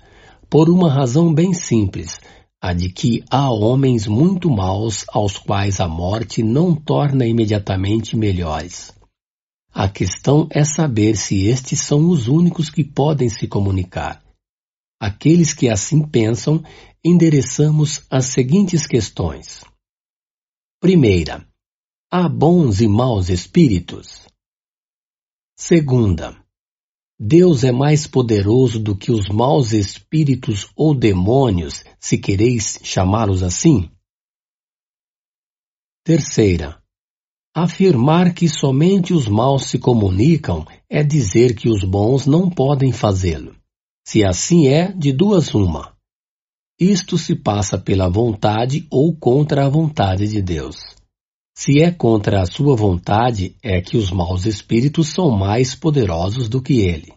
por 0.50 0.72
uma 0.72 0.92
razão 0.92 1.32
bem 1.32 1.54
simples, 1.54 2.20
a 2.60 2.74
de 2.74 2.90
que 2.90 3.24
há 3.30 3.52
homens 3.52 4.08
muito 4.08 4.50
maus 4.50 5.06
aos 5.10 5.38
quais 5.38 5.80
a 5.80 5.88
morte 5.88 6.42
não 6.42 6.74
torna 6.74 7.28
imediatamente 7.28 8.18
melhores. 8.18 8.92
A 9.76 9.90
questão 9.90 10.48
é 10.52 10.64
saber 10.64 11.18
se 11.18 11.48
estes 11.48 11.80
são 11.82 12.08
os 12.08 12.28
únicos 12.28 12.70
que 12.70 12.84
podem 12.84 13.28
se 13.28 13.48
comunicar. 13.48 14.24
Aqueles 15.02 15.52
que 15.52 15.68
assim 15.68 16.08
pensam, 16.08 16.64
endereçamos 17.04 18.06
as 18.08 18.28
seguintes 18.28 18.86
questões. 18.86 19.64
Primeira, 20.80 21.48
há 22.12 22.30
bons 22.30 22.82
e 22.82 22.88
maus 22.88 23.30
espíritos? 23.30 24.28
Segunda, 25.58 26.38
Deus 27.20 27.64
é 27.64 27.72
mais 27.72 28.06
poderoso 28.06 28.80
do 28.80 28.96
que 28.96 29.12
os 29.12 29.28
maus 29.30 29.72
espíritos 29.72 30.70
ou 30.76 30.94
demônios, 30.94 31.84
se 32.00 32.18
quereis 32.18 32.80
chamá-los 32.84 33.42
assim? 33.42 33.90
Terceira, 36.04 36.83
afirmar 37.56 38.34
que 38.34 38.50
somente 38.50 39.14
os 39.14 39.28
maus 39.28 39.66
se 39.68 39.78
comunicam 39.78 40.66
é 40.90 41.04
dizer 41.04 41.56
que 41.56 41.70
os 41.70 41.84
bons 41.84 42.26
não 42.26 42.50
podem 42.50 42.92
fazê-lo. 42.92 43.56
Se 44.08 44.24
assim 44.24 44.68
é, 44.68 44.92
de 44.92 45.14
duas 45.14 45.54
uma. 45.54 45.94
Isto 46.80 47.18
se 47.18 47.36
passa 47.36 47.78
pela 47.78 48.10
vontade 48.10 48.88
ou 48.90 49.16
contra 49.16 49.66
a 49.66 49.70
vontade 49.70 50.28
de 50.28 50.42
Deus. 50.42 50.78
Se 51.56 51.80
é 51.82 51.92
contra 51.92 52.42
a 52.42 52.46
sua 52.48 52.76
vontade, 52.76 53.56
é 53.62 53.80
que 53.80 53.96
os 53.96 54.12
maus 54.12 54.46
espíritos 54.46 55.10
são 55.10 55.30
mais 55.30 55.76
poderosos 55.76 56.50
do 56.50 56.62
que 56.62 56.82
ele. 56.82 57.14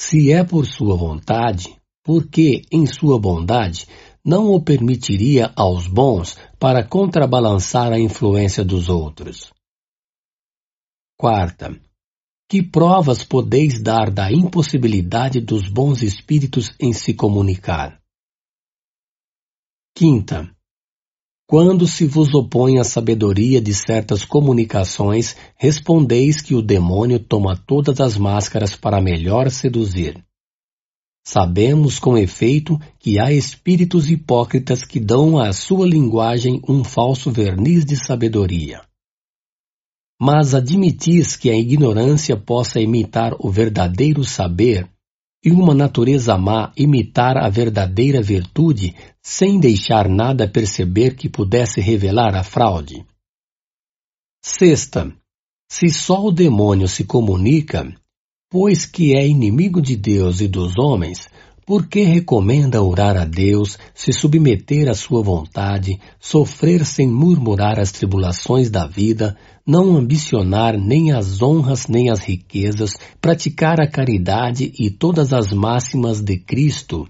Se 0.00 0.32
é 0.32 0.42
por 0.42 0.66
sua 0.66 0.96
vontade, 0.96 1.76
por 2.02 2.26
que, 2.26 2.62
em 2.72 2.86
sua 2.86 3.18
bondade, 3.18 3.86
não 4.24 4.54
o 4.54 4.62
permitiria 4.62 5.52
aos 5.54 5.86
bons 5.86 6.38
para 6.58 6.82
contrabalançar 6.82 7.92
a 7.92 8.00
influência 8.00 8.64
dos 8.64 8.88
outros? 8.88 9.52
Quarta, 11.18 11.78
que 12.48 12.62
provas 12.62 13.22
podeis 13.22 13.82
dar 13.82 14.10
da 14.10 14.32
impossibilidade 14.32 15.40
dos 15.40 15.68
bons 15.68 16.02
espíritos 16.02 16.74
em 16.80 16.92
se 16.92 17.12
comunicar? 17.12 18.00
Quinta, 19.94 20.50
quando 21.46 21.86
se 21.86 22.06
vos 22.06 22.34
opõe 22.34 22.78
a 22.78 22.84
sabedoria 22.84 23.60
de 23.60 23.74
certas 23.74 24.24
comunicações, 24.24 25.36
respondeis 25.56 26.40
que 26.40 26.54
o 26.54 26.62
demônio 26.62 27.20
toma 27.20 27.54
todas 27.54 28.00
as 28.00 28.16
máscaras 28.16 28.74
para 28.74 29.00
melhor 29.00 29.50
seduzir. 29.50 30.24
Sabemos 31.26 31.98
com 31.98 32.18
efeito 32.18 32.78
que 32.98 33.18
há 33.18 33.32
espíritos 33.32 34.10
hipócritas 34.10 34.84
que 34.84 35.00
dão 35.00 35.38
à 35.38 35.52
sua 35.54 35.86
linguagem 35.86 36.60
um 36.68 36.84
falso 36.84 37.30
verniz 37.30 37.84
de 37.84 37.96
sabedoria. 37.96 38.82
Mas 40.20 40.54
admitis 40.54 41.34
que 41.34 41.48
a 41.50 41.56
ignorância 41.56 42.36
possa 42.36 42.78
imitar 42.78 43.34
o 43.38 43.50
verdadeiro 43.50 44.22
saber 44.22 44.88
e 45.42 45.50
uma 45.50 45.74
natureza 45.74 46.36
má 46.38 46.72
imitar 46.76 47.36
a 47.36 47.48
verdadeira 47.48 48.22
virtude 48.22 48.94
sem 49.22 49.58
deixar 49.58 50.08
nada 50.08 50.48
perceber 50.48 51.16
que 51.16 51.28
pudesse 51.28 51.80
revelar 51.80 52.34
a 52.34 52.42
fraude. 52.42 53.04
Sexta, 54.42 55.10
se 55.70 55.88
só 55.88 56.22
o 56.24 56.30
demônio 56.30 56.86
se 56.86 57.04
comunica, 57.04 57.94
pois 58.54 58.86
que 58.86 59.16
é 59.16 59.26
inimigo 59.26 59.82
de 59.82 59.96
Deus 59.96 60.40
e 60.40 60.46
dos 60.46 60.78
homens, 60.78 61.28
por 61.66 61.88
que 61.88 62.04
recomenda 62.04 62.80
orar 62.80 63.16
a 63.16 63.24
Deus, 63.24 63.76
se 63.92 64.12
submeter 64.12 64.88
à 64.88 64.94
sua 64.94 65.24
vontade, 65.24 65.98
sofrer 66.20 66.86
sem 66.86 67.08
murmurar 67.08 67.80
as 67.80 67.90
tribulações 67.90 68.70
da 68.70 68.86
vida, 68.86 69.36
não 69.66 69.96
ambicionar 69.96 70.78
nem 70.78 71.10
as 71.10 71.42
honras 71.42 71.88
nem 71.88 72.10
as 72.10 72.20
riquezas, 72.20 72.92
praticar 73.20 73.80
a 73.80 73.90
caridade 73.90 74.72
e 74.78 74.88
todas 74.88 75.32
as 75.32 75.52
máximas 75.52 76.20
de 76.20 76.38
Cristo, 76.38 77.08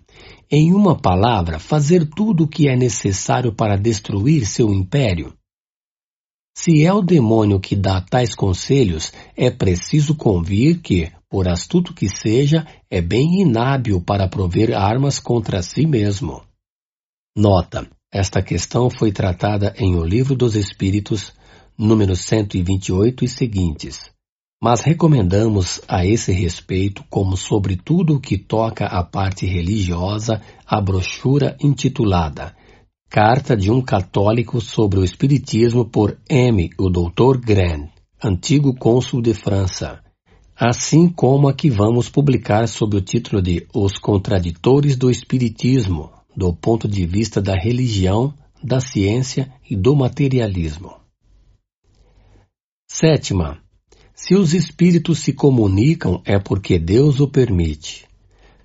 em 0.51 0.73
uma 0.73 0.97
palavra, 0.97 1.59
fazer 1.59 2.09
tudo 2.09 2.45
o 2.45 2.49
que 2.49 2.71
é 2.71 2.75
necessário 2.75 3.53
para 3.53 3.77
destruir 3.77 4.47
seu 4.47 4.73
império? 4.73 5.35
Se 6.57 6.87
é 6.87 6.93
o 6.93 7.03
demônio 7.03 7.61
que 7.61 7.77
dá 7.77 8.01
tais 8.01 8.35
conselhos, 8.35 9.13
é 9.37 9.51
preciso 9.51 10.15
convir 10.15 10.81
que, 10.81 11.13
por 11.35 11.49
astuto 11.49 11.93
que 11.93 12.09
seja, 12.09 12.65
é 12.89 13.01
bem 13.01 13.41
inábil 13.41 14.01
para 14.01 14.29
prover 14.29 14.73
armas 14.73 15.19
contra 15.19 15.63
si 15.63 15.85
mesmo. 15.85 16.41
Nota: 17.37 17.91
esta 18.13 18.41
questão 18.41 18.89
foi 18.89 19.11
tratada 19.11 19.75
em 19.77 19.97
O 19.97 20.05
Livro 20.05 20.37
dos 20.37 20.55
Espíritos, 20.55 21.33
número 21.77 22.15
128 22.15 23.25
e 23.25 23.29
seguintes. 23.29 24.13
Mas 24.63 24.83
recomendamos 24.83 25.81
a 25.89 26.07
esse 26.07 26.31
respeito, 26.31 27.03
como 27.11 27.37
sobre 27.37 27.75
tudo 27.75 28.15
o 28.15 28.21
que 28.21 28.39
toca 28.39 28.87
à 28.87 29.03
parte 29.03 29.45
religiosa, 29.45 30.41
a 30.65 30.81
brochura 30.81 31.57
intitulada 31.61 32.55
Carta 33.11 33.57
de 33.57 33.73
um 33.73 33.83
Católico 33.83 34.61
sobre 34.61 35.01
o 35.01 35.05
Espiritismo 35.05 35.85
por 35.85 36.17
M. 36.31 36.71
o 36.79 36.89
Dr. 36.89 37.41
Grant, 37.45 37.89
antigo 38.23 38.73
cônsul 38.73 39.21
de 39.21 39.35
França, 39.35 40.04
assim 40.57 41.09
como 41.09 41.49
a 41.49 41.53
que 41.53 41.69
vamos 41.69 42.09
publicar 42.09 42.69
sob 42.69 42.97
o 42.97 43.01
título 43.01 43.43
de 43.43 43.67
Os 43.75 43.99
Contraditores 43.99 44.97
do 44.97 45.11
Espiritismo, 45.11 46.11
do 46.37 46.53
ponto 46.53 46.87
de 46.87 47.05
vista 47.05 47.43
da 47.43 47.55
religião, 47.55 48.33
da 48.63 48.81
ciência 48.81 49.53
e 49.69 49.77
do 49.77 49.97
materialismo. 49.97 50.95
Sétima. 52.89 53.59
Se 54.15 54.37
os 54.37 54.55
espíritos 54.55 55.19
se 55.19 55.33
comunicam 55.33 56.23
é 56.25 56.39
porque 56.39 56.79
Deus 56.79 57.19
o 57.19 57.27
permite. 57.27 58.07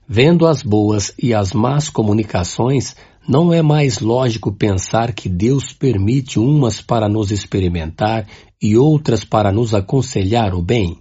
Vendo 0.07 0.48
as 0.48 0.61
boas 0.61 1.14
e 1.22 1.34
as 1.34 1.53
más 1.53 1.90
comunicações, 1.90 2.95
não 3.28 3.52
é 3.52 3.61
mais 3.61 3.99
lógico 3.99 4.52
pensar 4.52 5.14
que 5.14 5.28
Deus 5.28 5.74
permite 5.74 6.40
umas 6.40 6.82
para 6.82 7.10
nos 7.10 7.32
experimentar 7.32 8.28
e 8.61 8.78
outras 8.78 9.24
para 9.24 9.52
nos 9.52 9.74
aconselhar 9.74 10.53
o 10.53 10.61
bem? 10.61 10.99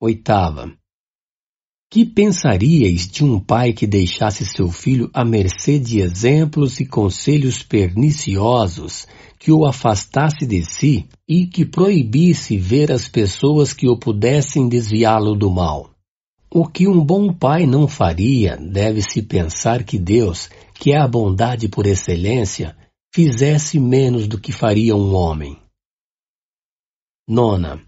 Oitava. 0.00 0.72
Que 1.90 2.04
pensaríeis 2.04 3.08
de 3.08 3.24
um 3.24 3.40
pai 3.40 3.72
que 3.72 3.84
deixasse 3.84 4.46
seu 4.46 4.70
filho 4.70 5.10
à 5.12 5.24
mercê 5.24 5.76
de 5.76 5.98
exemplos 5.98 6.78
e 6.78 6.86
conselhos 6.86 7.64
perniciosos, 7.64 9.08
que 9.40 9.50
o 9.50 9.66
afastasse 9.66 10.46
de 10.46 10.64
si 10.64 11.08
e 11.26 11.48
que 11.48 11.64
proibisse 11.64 12.56
ver 12.56 12.92
as 12.92 13.08
pessoas 13.08 13.72
que 13.72 13.88
o 13.88 13.98
pudessem 13.98 14.68
desviá-lo 14.68 15.34
do 15.34 15.50
mal? 15.50 15.90
O 16.48 16.64
que 16.64 16.86
um 16.86 17.04
bom 17.04 17.32
pai 17.34 17.66
não 17.66 17.88
faria, 17.88 18.56
deve-se 18.56 19.20
pensar 19.22 19.82
que 19.82 19.98
Deus, 19.98 20.48
que 20.74 20.92
é 20.92 21.00
a 21.00 21.08
bondade 21.08 21.68
por 21.68 21.86
excelência, 21.86 22.76
fizesse 23.12 23.80
menos 23.80 24.28
do 24.28 24.38
que 24.38 24.52
faria 24.52 24.94
um 24.94 25.12
homem. 25.12 25.58
Nona. 27.26 27.87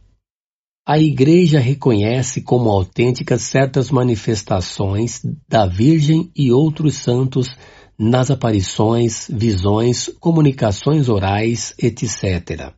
A 0.90 0.98
Igreja 0.98 1.60
reconhece 1.60 2.42
como 2.42 2.68
autênticas 2.68 3.42
certas 3.42 3.92
manifestações 3.92 5.20
da 5.48 5.64
Virgem 5.64 6.32
e 6.34 6.50
outros 6.50 6.96
santos 6.96 7.56
nas 7.96 8.28
aparições, 8.28 9.28
visões, 9.32 10.08
comunicações 10.18 11.08
orais, 11.08 11.72
etc. 11.78 12.74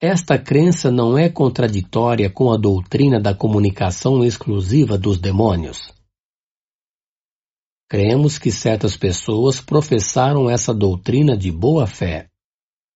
Esta 0.00 0.38
crença 0.38 0.92
não 0.92 1.18
é 1.18 1.28
contraditória 1.28 2.30
com 2.30 2.52
a 2.52 2.56
doutrina 2.56 3.20
da 3.20 3.34
comunicação 3.34 4.24
exclusiva 4.24 4.96
dos 4.96 5.18
demônios. 5.18 5.92
Cremos 7.90 8.38
que 8.38 8.52
certas 8.52 8.96
pessoas 8.96 9.60
professaram 9.60 10.48
essa 10.48 10.72
doutrina 10.72 11.36
de 11.36 11.50
boa 11.50 11.88
fé 11.88 12.28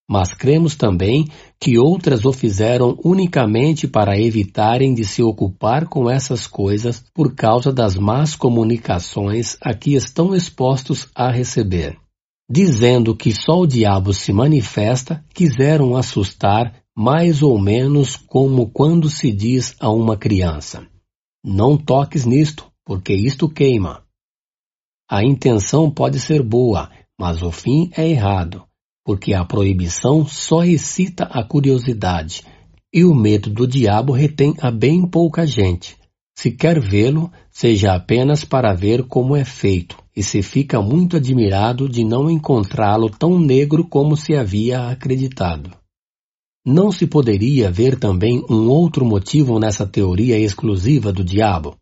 mas 0.08 0.32
cremos 0.32 0.74
também 0.74 1.26
que 1.60 1.78
outras 1.78 2.24
o 2.24 2.32
fizeram 2.32 2.98
unicamente 3.04 3.86
para 3.86 4.18
evitarem 4.18 4.94
de 4.94 5.04
se 5.04 5.22
ocupar 5.22 5.86
com 5.86 6.08
essas 6.08 6.46
coisas 6.46 7.04
por 7.12 7.34
causa 7.34 7.70
das 7.70 7.94
más 7.94 8.34
comunicações 8.34 9.58
a 9.60 9.74
que 9.74 9.94
estão 9.94 10.34
expostos 10.34 11.08
a 11.14 11.30
receber. 11.30 11.98
Dizendo 12.50 13.14
que 13.14 13.30
só 13.30 13.60
o 13.60 13.66
diabo 13.66 14.14
se 14.14 14.32
manifesta, 14.32 15.22
quiseram 15.34 15.94
assustar 15.94 16.74
mais 16.96 17.42
ou 17.42 17.60
menos 17.60 18.16
como 18.16 18.70
quando 18.70 19.10
se 19.10 19.30
diz 19.30 19.76
a 19.78 19.90
uma 19.90 20.16
criança: 20.16 20.86
Não 21.44 21.76
toques 21.76 22.24
nisto, 22.24 22.66
porque 22.82 23.12
isto 23.12 23.46
queima. 23.50 24.02
A 25.10 25.22
intenção 25.22 25.90
pode 25.90 26.18
ser 26.18 26.42
boa, 26.42 26.90
mas 27.20 27.42
o 27.42 27.52
fim 27.52 27.90
é 27.94 28.08
errado 28.08 28.67
porque 29.08 29.32
a 29.32 29.42
proibição 29.42 30.26
só 30.26 30.62
excita 30.62 31.24
a 31.24 31.42
curiosidade, 31.42 32.42
e 32.92 33.06
o 33.06 33.14
medo 33.14 33.48
do 33.48 33.66
diabo 33.66 34.12
retém 34.12 34.52
a 34.60 34.70
bem 34.70 35.06
pouca 35.06 35.46
gente. 35.46 35.96
Se 36.38 36.50
quer 36.50 36.78
vê-lo, 36.78 37.32
seja 37.50 37.94
apenas 37.94 38.44
para 38.44 38.74
ver 38.74 39.04
como 39.04 39.34
é 39.34 39.46
feito, 39.46 39.96
e 40.14 40.22
se 40.22 40.42
fica 40.42 40.82
muito 40.82 41.16
admirado 41.16 41.88
de 41.88 42.04
não 42.04 42.30
encontrá-lo 42.30 43.08
tão 43.08 43.40
negro 43.40 43.82
como 43.82 44.14
se 44.14 44.36
havia 44.36 44.90
acreditado. 44.90 45.70
Não 46.62 46.92
se 46.92 47.06
poderia 47.06 47.70
ver 47.70 47.98
também 47.98 48.44
um 48.50 48.68
outro 48.68 49.06
motivo 49.06 49.58
nessa 49.58 49.86
teoria 49.86 50.38
exclusiva 50.38 51.10
do 51.14 51.24
diabo? 51.24 51.78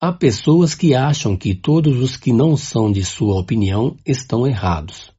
Há 0.00 0.10
pessoas 0.10 0.74
que 0.74 0.94
acham 0.94 1.36
que 1.36 1.54
todos 1.54 1.98
os 1.98 2.16
que 2.16 2.32
não 2.32 2.56
são 2.56 2.90
de 2.90 3.04
sua 3.04 3.38
opinião 3.38 3.94
estão 4.06 4.46
errados. 4.46 5.13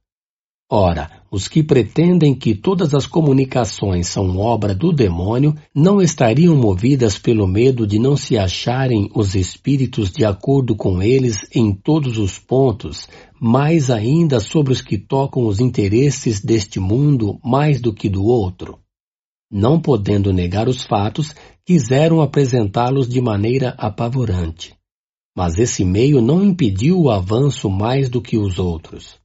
Ora, 0.68 1.22
os 1.30 1.46
que 1.46 1.62
pretendem 1.62 2.34
que 2.34 2.52
todas 2.52 2.92
as 2.92 3.06
comunicações 3.06 4.08
são 4.08 4.36
obra 4.36 4.74
do 4.74 4.92
demônio 4.92 5.54
não 5.72 6.02
estariam 6.02 6.56
movidas 6.56 7.16
pelo 7.16 7.46
medo 7.46 7.86
de 7.86 8.00
não 8.00 8.16
se 8.16 8.36
acharem 8.36 9.08
os 9.14 9.36
espíritos 9.36 10.10
de 10.10 10.24
acordo 10.24 10.74
com 10.74 11.00
eles 11.00 11.46
em 11.54 11.72
todos 11.72 12.18
os 12.18 12.40
pontos, 12.40 13.08
mais 13.40 13.90
ainda 13.90 14.40
sobre 14.40 14.72
os 14.72 14.82
que 14.82 14.98
tocam 14.98 15.46
os 15.46 15.60
interesses 15.60 16.40
deste 16.40 16.80
mundo 16.80 17.38
mais 17.44 17.80
do 17.80 17.92
que 17.92 18.08
do 18.08 18.24
outro. 18.24 18.80
Não 19.48 19.80
podendo 19.80 20.32
negar 20.32 20.68
os 20.68 20.82
fatos, 20.82 21.32
quiseram 21.64 22.20
apresentá-los 22.20 23.08
de 23.08 23.20
maneira 23.20 23.68
apavorante. 23.78 24.74
Mas 25.36 25.60
esse 25.60 25.84
meio 25.84 26.20
não 26.20 26.42
impediu 26.42 26.98
o 27.02 27.08
avanço 27.08 27.70
mais 27.70 28.08
do 28.08 28.20
que 28.20 28.36
os 28.36 28.58
outros. 28.58 29.24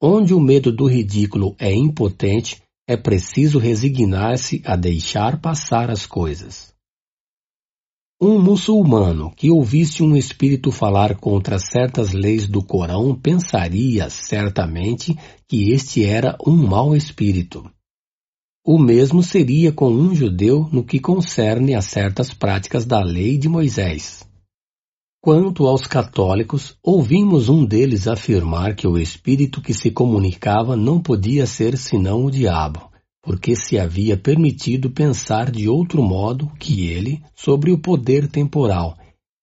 Onde 0.00 0.32
o 0.32 0.38
medo 0.38 0.70
do 0.70 0.86
ridículo 0.86 1.56
é 1.58 1.74
impotente, 1.74 2.62
é 2.86 2.96
preciso 2.96 3.58
resignar-se 3.58 4.62
a 4.64 4.76
deixar 4.76 5.40
passar 5.40 5.90
as 5.90 6.06
coisas. 6.06 6.72
Um 8.20 8.40
muçulmano 8.40 9.32
que 9.34 9.50
ouvisse 9.50 10.02
um 10.02 10.16
espírito 10.16 10.70
falar 10.70 11.16
contra 11.16 11.58
certas 11.58 12.12
leis 12.12 12.46
do 12.46 12.62
Corão 12.62 13.14
pensaria 13.14 14.08
certamente 14.08 15.16
que 15.48 15.72
este 15.72 16.04
era 16.04 16.36
um 16.46 16.56
mau 16.56 16.94
espírito. 16.94 17.68
O 18.64 18.78
mesmo 18.78 19.22
seria 19.22 19.72
com 19.72 19.90
um 19.90 20.14
judeu 20.14 20.68
no 20.70 20.84
que 20.84 21.00
concerne 21.00 21.74
a 21.74 21.82
certas 21.82 22.34
práticas 22.34 22.84
da 22.84 23.02
lei 23.02 23.38
de 23.38 23.48
Moisés. 23.48 24.27
Quanto 25.20 25.66
aos 25.66 25.84
católicos, 25.84 26.78
ouvimos 26.80 27.48
um 27.48 27.64
deles 27.64 28.06
afirmar 28.06 28.76
que 28.76 28.86
o 28.86 28.96
espírito 28.96 29.60
que 29.60 29.74
se 29.74 29.90
comunicava 29.90 30.76
não 30.76 31.00
podia 31.00 31.44
ser 31.44 31.76
senão 31.76 32.24
o 32.24 32.30
diabo, 32.30 32.88
porque 33.20 33.56
se 33.56 33.76
havia 33.76 34.16
permitido 34.16 34.90
pensar 34.90 35.50
de 35.50 35.68
outro 35.68 36.04
modo 36.04 36.48
que 36.60 36.86
ele 36.86 37.20
sobre 37.34 37.72
o 37.72 37.78
poder 37.78 38.28
temporal, 38.28 38.96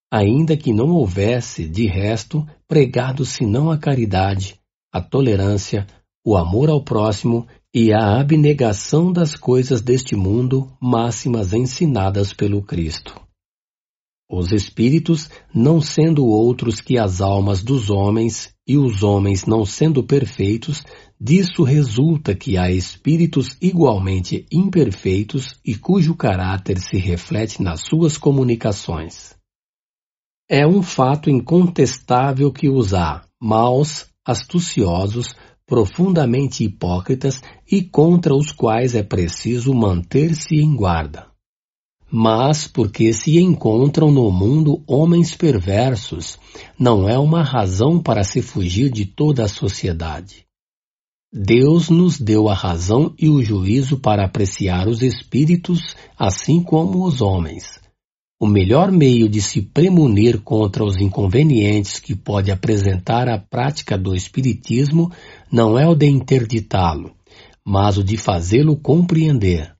ainda 0.09 0.55
que 0.55 0.71
não 0.71 0.91
houvesse, 0.91 1.67
de 1.67 1.85
resto, 1.85 2.47
pregado 2.69 3.25
senão 3.25 3.69
a 3.69 3.77
caridade, 3.77 4.57
a 4.93 5.01
tolerância, 5.01 5.85
o 6.25 6.37
amor 6.37 6.69
ao 6.69 6.81
próximo 6.81 7.45
e 7.73 7.91
a 7.91 8.17
abnegação 8.17 9.11
das 9.11 9.35
coisas 9.35 9.81
deste 9.81 10.15
mundo, 10.15 10.71
máximas 10.79 11.51
ensinadas 11.51 12.31
pelo 12.31 12.61
Cristo. 12.61 13.24
Os 14.29 14.51
espíritos, 14.51 15.29
não 15.53 15.79
sendo 15.79 16.25
outros 16.25 16.81
que 16.81 16.97
as 16.97 17.21
almas 17.21 17.63
dos 17.63 17.91
homens, 17.91 18.55
e 18.67 18.75
os 18.75 19.03
homens 19.03 19.45
não 19.45 19.63
sendo 19.63 20.03
perfeitos, 20.03 20.83
disso 21.21 21.61
resulta 21.61 22.33
que 22.33 22.57
há 22.57 22.71
espíritos 22.71 23.55
igualmente 23.61 24.43
imperfeitos 24.51 25.59
e 25.63 25.75
cujo 25.75 26.15
caráter 26.15 26.79
se 26.79 26.97
reflete 26.97 27.61
nas 27.61 27.81
suas 27.87 28.17
comunicações. 28.17 29.35
É 30.49 30.65
um 30.65 30.81
fato 30.81 31.29
incontestável 31.29 32.51
que 32.51 32.67
os 32.67 32.95
há, 32.95 33.23
maus, 33.39 34.07
astuciosos, 34.25 35.35
profundamente 35.67 36.63
hipócritas 36.63 37.43
e 37.71 37.83
contra 37.83 38.33
os 38.33 38.51
quais 38.51 38.95
é 38.95 39.03
preciso 39.03 39.71
manter-se 39.71 40.55
em 40.55 40.75
guarda 40.75 41.34
mas 42.11 42.67
porque 42.67 43.11
se 43.13 43.39
encontram 43.39 44.11
no 44.11 44.31
mundo 44.31 44.83
homens 44.87 45.35
perversos, 45.35 46.37
não 46.77 47.09
é 47.09 47.17
uma 47.17 47.43
razão 47.43 47.99
para 47.99 48.23
se 48.23 48.41
fugir 48.41 48.89
de 48.89 49.05
toda 49.05 49.43
a 49.43 49.47
sociedade. 49.47 50.45
Deus 51.33 51.89
nos 51.89 52.17
deu 52.17 52.47
a 52.47 52.53
razão 52.53 53.13
e 53.19 53.27
o 53.27 53.43
juízo 53.43 53.99
para 53.99 54.25
apreciar 54.25 54.87
os 54.87 55.01
espíritos, 55.01 55.95
assim 56.17 56.63
como 56.63 57.05
os 57.05 57.21
homens. 57.21 57.77
O 58.39 58.47
melhor 58.47 58.91
meio 58.91 59.27
de 59.27 59.41
se 59.41 59.61
premunir 59.61 60.41
contra 60.41 60.83
os 60.83 60.95
inconvenientes 60.97 61.99
que 61.99 62.15
pode 62.15 62.51
apresentar 62.51 63.27
a 63.27 63.37
prática 63.37 63.97
do 63.97 64.15
espiritismo 64.15 65.11
não 65.51 65.77
é 65.77 65.87
o 65.87 65.95
de 65.95 66.05
interditá-lo, 66.05 67.13
mas 67.65 67.97
o 67.97 68.03
de 68.03 68.15
fazê-lo 68.15 68.77
compreender. 68.77 69.74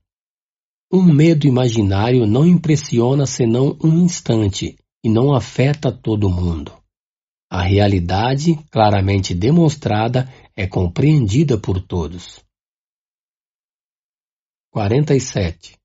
Um 0.92 1.02
medo 1.02 1.48
imaginário 1.48 2.26
não 2.28 2.46
impressiona 2.46 3.26
senão 3.26 3.76
um 3.82 4.04
instante 4.04 4.78
e 5.02 5.08
não 5.08 5.34
afeta 5.34 5.90
todo 5.90 6.30
mundo. 6.30 6.72
A 7.50 7.62
realidade, 7.62 8.56
claramente 8.70 9.34
demonstrada, 9.34 10.32
é 10.54 10.64
compreendida 10.64 11.58
por 11.58 11.80
todos. 11.80 12.40
47. 14.70 15.76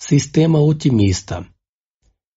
Sistema 0.00 0.60
otimista. 0.60 1.46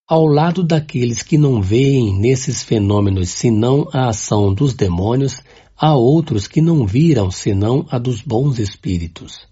Ao 0.08 0.28
lado 0.28 0.64
daqueles 0.64 1.24
que 1.24 1.40
não 1.40 1.60
veem 1.60 2.20
nesses 2.20 2.62
fenômenos 2.62 3.30
senão 3.30 3.90
a 3.92 4.10
ação 4.10 4.54
dos 4.54 4.76
demônios, 4.76 5.42
há 5.76 5.96
outros 5.96 6.48
que 6.48 6.62
não 6.62 6.86
viram 6.86 7.32
senão 7.32 7.84
a 7.90 7.98
dos 7.98 8.22
bons 8.22 8.60
espíritos 8.60 9.52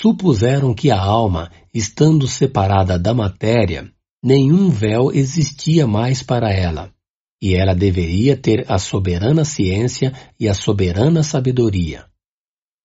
supuseram 0.00 0.74
que 0.74 0.90
a 0.90 1.00
alma, 1.00 1.50
estando 1.72 2.28
separada 2.28 2.98
da 2.98 3.14
matéria, 3.14 3.90
nenhum 4.22 4.68
véu 4.68 5.10
existia 5.10 5.86
mais 5.86 6.22
para 6.22 6.52
ela, 6.52 6.92
e 7.40 7.54
ela 7.54 7.74
deveria 7.74 8.36
ter 8.36 8.70
a 8.70 8.78
soberana 8.78 9.42
ciência 9.42 10.12
e 10.38 10.50
a 10.50 10.52
soberana 10.52 11.22
sabedoria. 11.22 12.04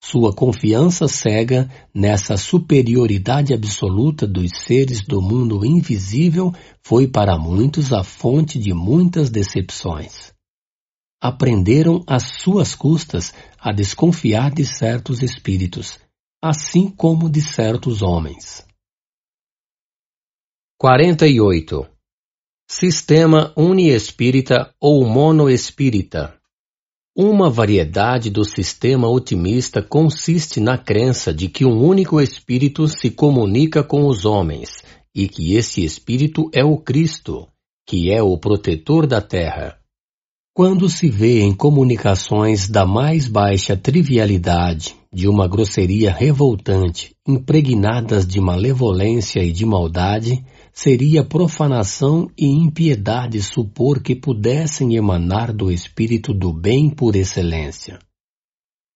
Sua 0.02 0.34
confiança 0.34 1.06
cega 1.10 1.70
nessa 1.94 2.38
superioridade 2.38 3.54
absoluta 3.54 4.26
dos 4.26 4.50
seres 4.66 5.02
do 5.02 5.22
mundo 5.22 5.66
invisível 5.66 6.54
foi 6.82 7.10
para 7.10 7.38
muitos 7.38 7.92
a 7.92 8.06
fonte 8.06 8.58
de 8.58 8.74
muitas 8.74 9.30
decepções. 9.30 10.32
Aprenderam 11.22 12.02
às 12.08 12.40
suas 12.42 12.74
custas 12.74 13.34
a 13.60 13.74
desconfiar 13.74 14.50
de 14.52 14.66
certos 14.66 15.22
espíritos, 15.22 16.00
assim 16.44 16.90
como 16.90 17.30
de 17.30 17.40
certos 17.40 18.02
homens. 18.02 18.66
48. 20.80 21.88
Sistema 22.68 23.54
uniespírita 23.56 24.74
ou 24.80 25.06
monoespírita. 25.06 26.36
Uma 27.16 27.48
variedade 27.48 28.32
do 28.32 28.44
sistema 28.44 29.08
otimista 29.08 29.84
consiste 29.84 30.60
na 30.60 30.80
crença 30.80 31.32
de 31.32 31.48
que 31.48 31.64
um 31.64 31.80
único 31.86 32.20
espírito 32.20 32.88
se 32.88 33.12
comunica 33.12 33.84
com 33.84 34.08
os 34.08 34.26
homens 34.26 34.82
e 35.14 35.28
que 35.28 35.54
esse 35.54 35.84
espírito 35.84 36.50
é 36.52 36.64
o 36.64 36.78
Cristo, 36.78 37.48
que 37.88 38.12
é 38.12 38.24
o 38.24 38.36
protetor 38.36 39.06
da 39.06 39.22
terra. 39.22 39.78
Quando 40.56 40.90
se 40.90 41.08
vê 41.08 41.42
em 41.42 41.54
comunicações 41.54 42.68
da 42.68 42.84
mais 42.84 43.28
baixa 43.28 43.78
trivialidade, 43.78 45.01
de 45.14 45.28
uma 45.28 45.46
grosseria 45.46 46.10
revoltante, 46.10 47.14
impregnadas 47.28 48.26
de 48.26 48.40
malevolência 48.40 49.44
e 49.44 49.52
de 49.52 49.66
maldade, 49.66 50.44
seria 50.72 51.24
profanação 51.24 52.30
e 52.38 52.46
impiedade 52.46 53.42
supor 53.42 54.02
que 54.02 54.16
pudessem 54.16 54.96
emanar 54.96 55.52
do 55.52 55.70
espírito 55.70 56.34
do 56.34 56.54
bem 56.54 56.90
por 56.90 57.16
excelência. 57.16 58.00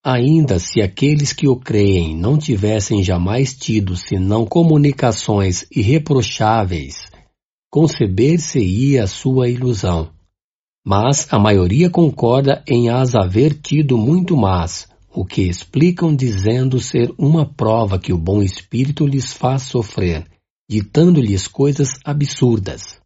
Ainda 0.06 0.58
se 0.58 0.82
aqueles 0.82 1.34
que 1.34 1.50
o 1.50 1.58
creem 1.58 2.16
não 2.16 2.38
tivessem 2.38 3.04
jamais 3.04 3.54
tido 3.54 3.98
senão 3.98 4.46
comunicações 4.46 5.66
irreprocháveis, 5.70 7.10
conceber-se-ia 7.70 9.04
a 9.04 9.08
sua 9.08 9.50
ilusão. 9.50 10.12
Mas 10.86 11.28
a 11.34 11.40
maioria 11.40 11.90
concorda 11.90 12.64
em 12.68 12.88
as 12.88 13.16
haver 13.16 13.60
tido 13.60 13.98
muito 13.98 14.38
mais, 14.38 14.88
o 15.16 15.26
que 15.26 15.44
explicam 15.44 16.14
dizendo 16.14 16.78
ser 16.78 17.14
uma 17.18 17.46
prova 17.46 17.98
que 17.98 18.12
o 18.12 18.18
bom 18.18 18.44
espírito 18.44 19.08
lhes 19.08 19.32
faz 19.32 19.64
sofrer, 19.64 20.28
ditando-lhes 20.70 21.48
coisas 21.48 21.88
absurdas. 22.04 23.00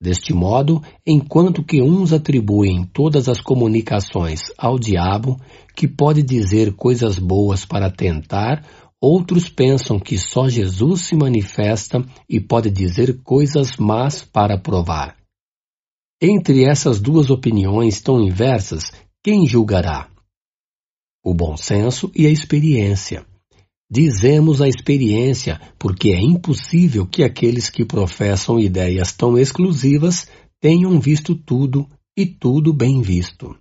Deste 0.00 0.32
modo, 0.32 0.80
enquanto 1.06 1.64
que 1.64 1.82
uns 1.82 2.12
atribuem 2.12 2.84
todas 2.84 3.28
as 3.28 3.40
comunicações 3.40 4.40
ao 4.56 4.78
diabo, 4.78 5.36
que 5.74 5.88
pode 5.88 6.22
dizer 6.22 6.74
coisas 6.74 7.18
boas 7.18 7.64
para 7.64 7.90
tentar, 7.90 8.64
outros 9.00 9.48
pensam 9.48 9.98
que 9.98 10.16
só 10.18 10.48
Jesus 10.48 11.02
se 11.02 11.16
manifesta 11.16 12.04
e 12.28 12.38
pode 12.40 12.70
dizer 12.70 13.20
coisas 13.22 13.76
más 13.76 14.22
para 14.22 14.58
provar. 14.58 15.16
Entre 16.20 16.64
essas 16.64 17.00
duas 17.00 17.30
opiniões 17.30 18.00
tão 18.00 18.20
inversas, 18.20 18.92
quem 19.24 19.44
julgará? 19.44 20.11
O 21.24 21.32
bom 21.32 21.56
senso 21.56 22.10
e 22.14 22.26
a 22.26 22.30
experiência. 22.30 23.24
Dizemos 23.90 24.62
a 24.62 24.68
experiência 24.68 25.60
porque 25.78 26.10
é 26.10 26.20
impossível 26.20 27.06
que 27.06 27.22
aqueles 27.22 27.68
que 27.68 27.84
professam 27.84 28.58
ideias 28.58 29.12
tão 29.12 29.38
exclusivas 29.38 30.26
tenham 30.60 30.98
visto 30.98 31.34
tudo 31.34 31.86
e 32.16 32.26
tudo 32.26 32.72
bem 32.72 33.02
visto. 33.02 33.54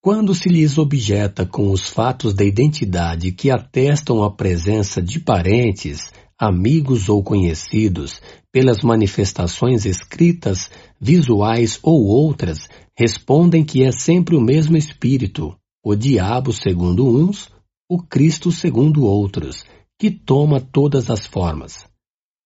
Quando 0.00 0.34
se 0.34 0.48
lhes 0.48 0.76
objeta 0.78 1.46
com 1.46 1.70
os 1.70 1.88
fatos 1.88 2.34
da 2.34 2.44
identidade 2.44 3.32
que 3.32 3.50
atestam 3.50 4.22
a 4.22 4.30
presença 4.30 5.00
de 5.00 5.18
parentes, 5.18 6.12
amigos 6.38 7.08
ou 7.08 7.22
conhecidos, 7.22 8.20
pelas 8.52 8.82
manifestações 8.82 9.86
escritas, 9.86 10.70
visuais 11.00 11.78
ou 11.82 12.04
outras, 12.04 12.68
respondem 12.96 13.64
que 13.64 13.82
é 13.82 13.90
sempre 13.90 14.36
o 14.36 14.40
mesmo 14.40 14.76
espírito, 14.76 15.56
o 15.84 15.94
diabo 15.94 16.50
segundo 16.50 17.06
uns, 17.06 17.50
o 17.86 18.02
Cristo 18.02 18.50
segundo 18.50 19.04
outros, 19.04 19.66
que 19.98 20.10
toma 20.10 20.58
todas 20.58 21.10
as 21.10 21.26
formas. 21.26 21.86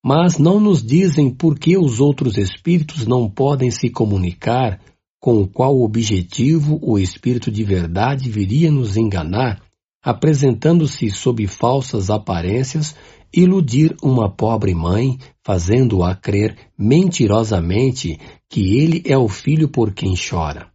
Mas 0.04 0.38
não 0.38 0.58
nos 0.58 0.82
dizem 0.82 1.30
por 1.30 1.56
que 1.56 1.78
os 1.78 2.00
outros 2.00 2.36
espíritos 2.36 3.06
não 3.06 3.30
podem 3.30 3.70
se 3.70 3.90
comunicar 3.90 4.80
com 5.20 5.46
qual 5.46 5.80
objetivo 5.80 6.78
o 6.82 6.98
Espírito 6.98 7.50
de 7.50 7.62
verdade 7.62 8.28
viria 8.28 8.70
nos 8.70 8.96
enganar, 8.96 9.62
apresentando-se 10.02 11.10
sob 11.10 11.46
falsas 11.46 12.10
aparências, 12.10 12.94
iludir 13.34 13.96
uma 14.02 14.30
pobre 14.30 14.74
mãe, 14.74 15.18
fazendo-a 15.44 16.14
crer 16.14 16.56
mentirosamente 16.78 18.18
que 18.48 18.78
ele 18.78 19.02
é 19.04 19.18
o 19.18 19.28
filho 19.28 19.68
por 19.68 19.92
quem 19.92 20.14
chora. 20.16 20.72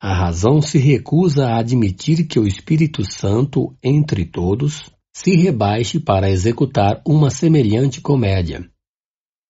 A 0.00 0.14
razão 0.14 0.60
se 0.60 0.78
recusa 0.78 1.46
a 1.48 1.58
admitir 1.58 2.26
que 2.26 2.38
o 2.38 2.46
Espírito 2.46 3.02
Santo, 3.10 3.74
entre 3.82 4.26
todos, 4.26 4.90
se 5.14 5.34
rebaixe 5.34 5.98
para 5.98 6.30
executar 6.30 7.00
uma 7.06 7.30
semelhante 7.30 8.02
comédia. 8.02 8.68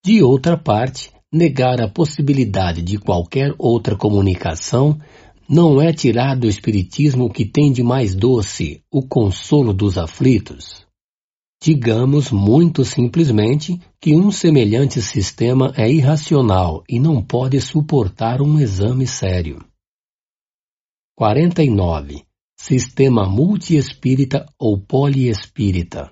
De 0.05 0.23
outra 0.23 0.57
parte, 0.57 1.11
negar 1.31 1.81
a 1.81 1.89
possibilidade 1.89 2.81
de 2.81 2.97
qualquer 2.97 3.53
outra 3.57 3.97
comunicação 3.97 4.97
não 5.49 5.81
é 5.81 5.91
tirar 5.91 6.35
do 6.35 6.47
Espiritismo 6.47 7.25
o 7.25 7.29
que 7.29 7.43
tem 7.43 7.71
de 7.71 7.83
mais 7.83 8.15
doce, 8.15 8.81
o 8.89 9.01
consolo 9.05 9.73
dos 9.73 9.97
aflitos. 9.97 10.87
Digamos 11.61 12.31
muito 12.31 12.85
simplesmente 12.85 13.81
que 13.99 14.15
um 14.15 14.31
semelhante 14.31 15.01
sistema 15.01 15.73
é 15.75 15.91
irracional 15.91 16.83
e 16.87 16.99
não 16.99 17.21
pode 17.21 17.59
suportar 17.59 18.41
um 18.41 18.57
exame 18.57 19.05
sério. 19.05 19.66
49. 21.19 22.21
Sistema 22.55 23.27
multiespírita 23.27 24.45
ou 24.59 24.79
poliespírita. 24.79 26.11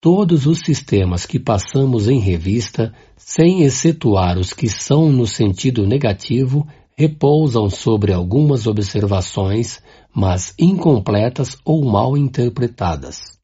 Todos 0.00 0.46
os 0.46 0.60
sistemas 0.60 1.26
que 1.26 1.40
passamos 1.40 2.06
em 2.06 2.20
revista, 2.20 2.94
sem 3.16 3.64
excetuar 3.64 4.38
os 4.38 4.52
que 4.52 4.68
são 4.68 5.10
no 5.10 5.26
sentido 5.26 5.84
negativo, 5.84 6.64
repousam 6.96 7.68
sobre 7.68 8.12
algumas 8.12 8.68
observações, 8.68 9.82
mas 10.14 10.54
incompletas 10.56 11.58
ou 11.64 11.84
mal 11.84 12.16
interpretadas. 12.16 13.36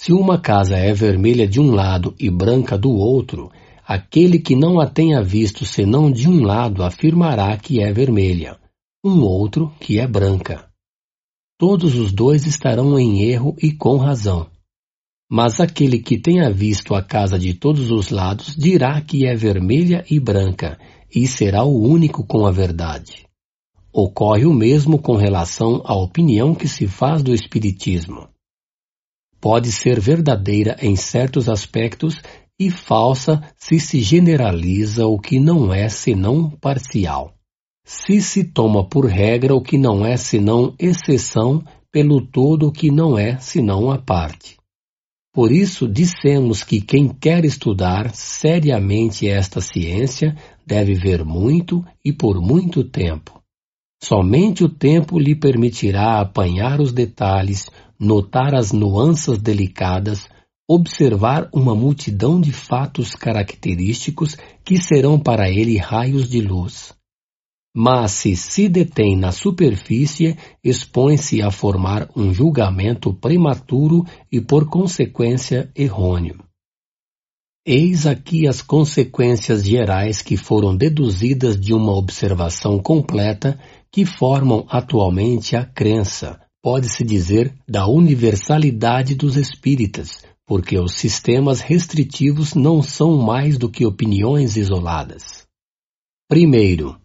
Se 0.00 0.12
uma 0.12 0.40
casa 0.40 0.76
é 0.76 0.92
vermelha 0.92 1.48
de 1.48 1.60
um 1.60 1.72
lado 1.72 2.14
e 2.16 2.30
branca 2.30 2.78
do 2.78 2.92
outro, 2.92 3.50
aquele 3.84 4.38
que 4.38 4.54
não 4.54 4.78
a 4.78 4.86
tenha 4.86 5.20
visto 5.20 5.64
senão 5.64 6.12
de 6.12 6.28
um 6.28 6.44
lado 6.44 6.84
afirmará 6.84 7.56
que 7.56 7.82
é 7.82 7.92
vermelha, 7.92 8.56
um 9.04 9.20
outro 9.22 9.72
que 9.80 9.98
é 9.98 10.06
branca. 10.06 10.68
Todos 11.58 11.96
os 11.96 12.12
dois 12.12 12.46
estarão 12.46 12.98
em 12.98 13.22
erro 13.22 13.54
e 13.62 13.72
com 13.72 13.96
razão. 13.96 14.50
Mas 15.30 15.60
aquele 15.60 15.98
que 15.98 16.18
tenha 16.18 16.50
visto 16.50 16.94
a 16.94 17.02
casa 17.02 17.38
de 17.38 17.54
todos 17.54 17.90
os 17.90 18.10
lados 18.10 18.54
dirá 18.56 19.00
que 19.00 19.26
é 19.26 19.34
vermelha 19.34 20.04
e 20.10 20.20
branca, 20.20 20.78
e 21.14 21.26
será 21.26 21.64
o 21.64 21.82
único 21.82 22.24
com 22.26 22.46
a 22.46 22.50
verdade. 22.50 23.26
Ocorre 23.92 24.44
o 24.44 24.52
mesmo 24.52 24.98
com 24.98 25.16
relação 25.16 25.82
à 25.84 25.94
opinião 25.94 26.54
que 26.54 26.68
se 26.68 26.86
faz 26.86 27.22
do 27.22 27.34
Espiritismo. 27.34 28.28
Pode 29.40 29.72
ser 29.72 30.00
verdadeira 30.00 30.76
em 30.80 30.96
certos 30.96 31.48
aspectos 31.48 32.20
e 32.58 32.70
falsa 32.70 33.42
se 33.56 33.78
se 33.78 34.00
generaliza 34.00 35.06
o 35.06 35.18
que 35.18 35.38
não 35.38 35.72
é 35.72 35.88
senão 35.88 36.50
parcial. 36.50 37.35
Se 37.88 38.20
se 38.20 38.42
toma 38.42 38.82
por 38.82 39.06
regra 39.06 39.54
o 39.54 39.62
que 39.62 39.78
não 39.78 40.04
é 40.04 40.16
senão 40.16 40.74
exceção 40.76 41.62
pelo 41.92 42.20
todo 42.20 42.66
o 42.66 42.72
que 42.72 42.90
não 42.90 43.16
é 43.16 43.38
senão 43.38 43.92
a 43.92 43.96
parte. 43.96 44.56
Por 45.32 45.52
isso 45.52 45.86
dissemos 45.86 46.64
que 46.64 46.80
quem 46.80 47.06
quer 47.08 47.44
estudar 47.44 48.12
seriamente 48.12 49.28
esta 49.28 49.60
ciência 49.60 50.36
deve 50.66 50.94
ver 50.94 51.24
muito 51.24 51.84
e 52.04 52.12
por 52.12 52.40
muito 52.40 52.82
tempo. 52.82 53.40
Somente 54.02 54.64
o 54.64 54.68
tempo 54.68 55.16
lhe 55.16 55.36
permitirá 55.36 56.18
apanhar 56.20 56.80
os 56.80 56.92
detalhes, 56.92 57.70
notar 58.00 58.52
as 58.56 58.72
nuances 58.72 59.38
delicadas, 59.38 60.28
observar 60.68 61.48
uma 61.52 61.76
multidão 61.76 62.40
de 62.40 62.52
fatos 62.52 63.14
característicos 63.14 64.36
que 64.64 64.76
serão 64.76 65.20
para 65.20 65.48
ele 65.48 65.78
raios 65.78 66.28
de 66.28 66.40
luz. 66.40 66.95
Mas 67.78 68.12
se 68.12 68.34
se 68.34 68.70
detém 68.70 69.14
na 69.14 69.30
superfície, 69.30 70.34
expõe-se 70.64 71.42
a 71.42 71.50
formar 71.50 72.08
um 72.16 72.32
julgamento 72.32 73.12
prematuro 73.12 74.02
e, 74.32 74.40
por 74.40 74.70
consequência, 74.70 75.70
errôneo. 75.76 76.38
Eis 77.66 78.06
aqui 78.06 78.48
as 78.48 78.62
consequências 78.62 79.62
gerais 79.62 80.22
que 80.22 80.38
foram 80.38 80.74
deduzidas 80.74 81.60
de 81.60 81.74
uma 81.74 81.94
observação 81.94 82.78
completa 82.78 83.60
que 83.92 84.06
formam 84.06 84.64
atualmente 84.70 85.54
a 85.54 85.62
crença, 85.62 86.40
pode-se 86.62 87.04
dizer, 87.04 87.52
da 87.68 87.86
universalidade 87.86 89.14
dos 89.14 89.36
espíritas, 89.36 90.24
porque 90.46 90.78
os 90.78 90.94
sistemas 90.94 91.60
restritivos 91.60 92.54
não 92.54 92.82
são 92.82 93.18
mais 93.18 93.58
do 93.58 93.68
que 93.68 93.84
opiniões 93.84 94.56
isoladas. 94.56 95.44
Primeiro, 96.26 96.96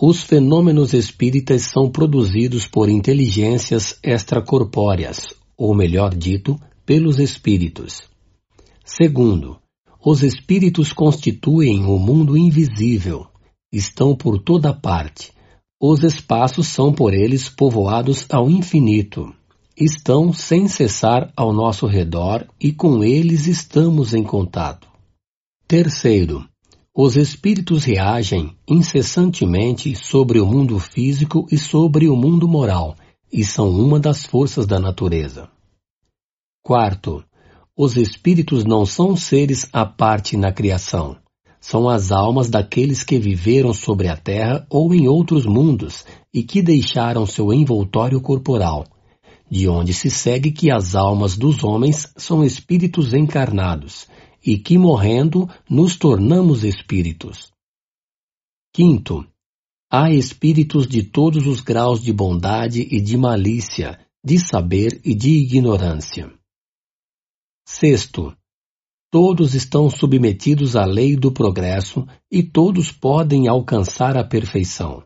os 0.00 0.22
fenômenos 0.22 0.94
espíritas 0.94 1.62
são 1.62 1.90
produzidos 1.90 2.68
por 2.68 2.88
inteligências 2.88 3.98
extracorpóreas, 4.00 5.34
ou 5.56 5.74
melhor 5.74 6.14
dito, 6.14 6.56
pelos 6.86 7.18
espíritos. 7.18 8.04
Segundo, 8.84 9.58
os 10.04 10.22
espíritos 10.22 10.92
constituem 10.92 11.84
o 11.84 11.98
mundo 11.98 12.38
invisível, 12.38 13.26
estão 13.72 14.14
por 14.14 14.38
toda 14.38 14.72
parte. 14.72 15.32
Os 15.80 16.04
espaços 16.04 16.68
são 16.68 16.92
por 16.92 17.12
eles 17.12 17.48
povoados 17.48 18.24
ao 18.30 18.48
infinito. 18.48 19.34
Estão 19.76 20.32
sem 20.32 20.68
cessar 20.68 21.32
ao 21.36 21.52
nosso 21.52 21.86
redor 21.86 22.46
e 22.60 22.72
com 22.72 23.02
eles 23.02 23.46
estamos 23.46 24.14
em 24.14 24.22
contato. 24.22 24.88
Terceiro, 25.66 26.48
os 27.00 27.14
espíritos 27.14 27.84
reagem 27.84 28.56
incessantemente 28.66 29.94
sobre 29.94 30.40
o 30.40 30.46
mundo 30.46 30.80
físico 30.80 31.46
e 31.48 31.56
sobre 31.56 32.08
o 32.08 32.16
mundo 32.16 32.48
moral, 32.48 32.96
e 33.32 33.44
são 33.44 33.70
uma 33.70 34.00
das 34.00 34.26
forças 34.26 34.66
da 34.66 34.80
natureza. 34.80 35.48
Quarto, 36.60 37.22
os 37.76 37.96
espíritos 37.96 38.64
não 38.64 38.84
são 38.84 39.14
seres 39.14 39.68
à 39.72 39.86
parte 39.86 40.36
na 40.36 40.50
criação. 40.50 41.16
São 41.60 41.88
as 41.88 42.10
almas 42.10 42.50
daqueles 42.50 43.04
que 43.04 43.16
viveram 43.16 43.72
sobre 43.72 44.08
a 44.08 44.16
terra 44.16 44.66
ou 44.68 44.92
em 44.92 45.06
outros 45.06 45.46
mundos 45.46 46.04
e 46.34 46.42
que 46.42 46.60
deixaram 46.60 47.24
seu 47.26 47.52
envoltório 47.52 48.20
corporal, 48.20 48.84
de 49.48 49.68
onde 49.68 49.94
se 49.94 50.10
segue 50.10 50.50
que 50.50 50.68
as 50.68 50.96
almas 50.96 51.36
dos 51.36 51.62
homens 51.62 52.12
são 52.16 52.42
espíritos 52.42 53.14
encarnados 53.14 54.08
e 54.48 54.56
que 54.56 54.78
morrendo 54.78 55.46
nos 55.68 55.98
tornamos 55.98 56.64
espíritos. 56.64 57.52
Quinto, 58.72 59.26
há 59.92 60.10
espíritos 60.10 60.86
de 60.86 61.02
todos 61.02 61.46
os 61.46 61.60
graus 61.60 62.02
de 62.02 62.14
bondade 62.14 62.80
e 62.80 62.98
de 62.98 63.18
malícia, 63.18 64.00
de 64.24 64.38
saber 64.38 65.02
e 65.04 65.14
de 65.14 65.32
ignorância. 65.32 66.32
Sexto, 67.68 68.34
todos 69.10 69.54
estão 69.54 69.90
submetidos 69.90 70.76
à 70.76 70.86
lei 70.86 71.14
do 71.14 71.30
progresso 71.30 72.08
e 72.32 72.42
todos 72.42 72.90
podem 72.90 73.48
alcançar 73.48 74.16
a 74.16 74.24
perfeição. 74.24 75.02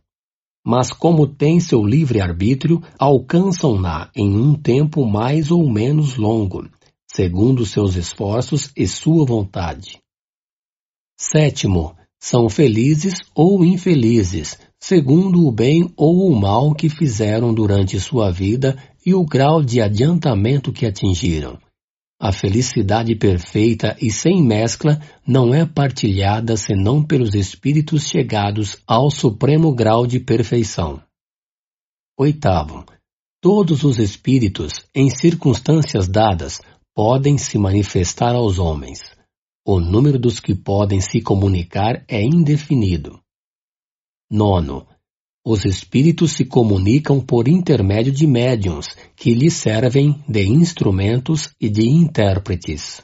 Mas 0.64 0.92
como 0.92 1.26
têm 1.26 1.58
seu 1.58 1.84
livre-arbítrio, 1.84 2.80
alcançam-na 2.96 4.08
em 4.14 4.36
um 4.36 4.54
tempo 4.54 5.04
mais 5.04 5.50
ou 5.50 5.68
menos 5.68 6.16
longo, 6.16 6.70
segundo 7.14 7.66
seus 7.66 7.96
esforços 7.96 8.70
e 8.76 8.86
sua 8.86 9.24
vontade. 9.24 9.98
Sétimo, 11.18 11.96
são 12.20 12.48
felizes 12.48 13.14
ou 13.34 13.64
infelizes, 13.64 14.58
segundo 14.78 15.46
o 15.46 15.52
bem 15.52 15.92
ou 15.96 16.30
o 16.30 16.40
mal 16.40 16.74
que 16.74 16.88
fizeram 16.88 17.52
durante 17.52 17.98
sua 17.98 18.30
vida 18.30 18.76
e 19.04 19.12
o 19.14 19.24
grau 19.24 19.62
de 19.62 19.80
adiantamento 19.80 20.72
que 20.72 20.86
atingiram 20.86 21.58
a 22.22 22.30
felicidade 22.30 23.16
perfeita 23.16 23.96
e 24.00 24.08
sem 24.08 24.40
mescla 24.40 25.00
não 25.26 25.52
é 25.52 25.66
partilhada 25.66 26.56
senão 26.56 27.02
pelos 27.02 27.34
espíritos 27.34 28.06
chegados 28.06 28.76
ao 28.86 29.10
supremo 29.10 29.74
grau 29.74 30.06
de 30.06 30.20
perfeição. 30.20 31.02
Oitavo, 32.16 32.86
todos 33.40 33.82
os 33.82 33.98
espíritos, 33.98 34.84
em 34.94 35.10
circunstâncias 35.10 36.06
dadas, 36.06 36.62
podem 36.94 37.38
se 37.38 37.58
manifestar 37.58 38.34
aos 38.34 38.58
homens. 38.58 39.00
O 39.64 39.78
número 39.80 40.18
dos 40.18 40.40
que 40.40 40.54
podem 40.54 41.00
se 41.00 41.20
comunicar 41.20 42.04
é 42.08 42.22
indefinido. 42.22 43.20
Nono, 44.30 44.86
os 45.44 45.64
espíritos 45.64 46.32
se 46.32 46.44
comunicam 46.44 47.20
por 47.20 47.48
intermédio 47.48 48.12
de 48.12 48.26
médiums, 48.26 48.94
que 49.16 49.34
lhes 49.34 49.54
servem 49.54 50.22
de 50.28 50.44
instrumentos 50.44 51.52
e 51.60 51.68
de 51.68 51.88
intérpretes. 51.88 53.02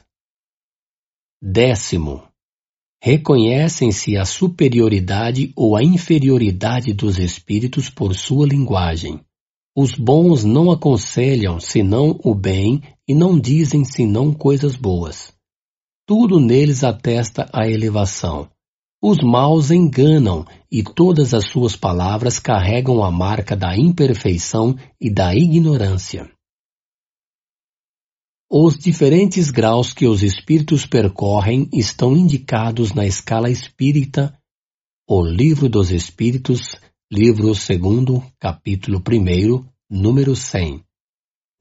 Décimo. 1.41 2.23
reconhecem-se 3.01 4.17
a 4.17 4.25
superioridade 4.25 5.53
ou 5.55 5.75
a 5.75 5.83
inferioridade 5.83 6.93
dos 6.93 7.17
espíritos 7.17 7.89
por 7.89 8.13
sua 8.13 8.45
linguagem. 8.45 9.21
Os 9.75 9.93
bons 9.93 10.43
não 10.43 10.69
aconselham 10.69 11.59
senão 11.61 12.19
o 12.23 12.35
bem 12.35 12.81
e 13.09 13.15
não 13.15 13.39
dizem 13.39 13.83
senão 13.83 14.31
coisas 14.31 14.75
boas. 14.75 15.33
Tudo 16.05 16.39
neles 16.39 16.83
atesta 16.83 17.49
a 17.51 17.67
elevação. 17.67 18.47
Os 19.01 19.17
maus 19.23 19.71
enganam 19.71 20.45
e 20.71 20.83
todas 20.83 21.33
as 21.33 21.49
suas 21.49 21.75
palavras 21.75 22.37
carregam 22.37 23.03
a 23.03 23.09
marca 23.09 23.55
da 23.55 23.75
imperfeição 23.75 24.77
e 25.01 25.09
da 25.09 25.33
ignorância. 25.33 26.31
Os 28.47 28.77
diferentes 28.77 29.49
graus 29.49 29.91
que 29.91 30.05
os 30.05 30.21
espíritos 30.21 30.85
percorrem 30.85 31.67
estão 31.73 32.15
indicados 32.15 32.93
na 32.93 33.07
escala 33.07 33.49
espírita, 33.49 34.37
o 35.07 35.23
Livro 35.23 35.67
dos 35.67 35.89
Espíritos, 35.89 36.75
livro 37.11 37.47
2, 37.47 38.23
capítulo 38.39 38.99
1, 38.99 39.65
número 39.89 40.35
100. 40.35 40.88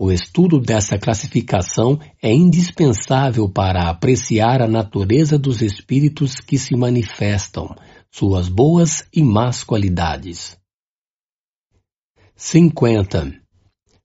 O 0.01 0.13
estudo 0.13 0.61
dessa 0.61 0.97
classificação 0.97 1.99
é 2.23 2.33
indispensável 2.33 3.49
para 3.49 3.91
apreciar 3.91 4.63
a 4.63 4.69
natureza 4.69 5.37
dos 5.37 5.61
espíritos 5.61 6.37
que 6.37 6.57
se 6.57 6.77
manifestam, 6.77 7.75
suas 8.09 8.49
boas 8.49 9.09
e 9.13 9.25
más 9.25 9.65
qualidades. 9.65 10.57
50. 12.37 13.35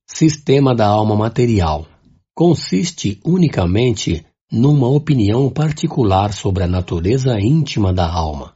Sistema 0.08 0.74
da 0.74 0.88
alma 0.88 1.16
material 1.16 1.86
consiste 2.34 3.20
unicamente 3.24 4.26
numa 4.52 4.88
opinião 4.88 5.48
particular 5.52 6.34
sobre 6.34 6.64
a 6.64 6.68
natureza 6.68 7.40
íntima 7.40 7.94
da 7.94 8.12
alma. 8.12 8.56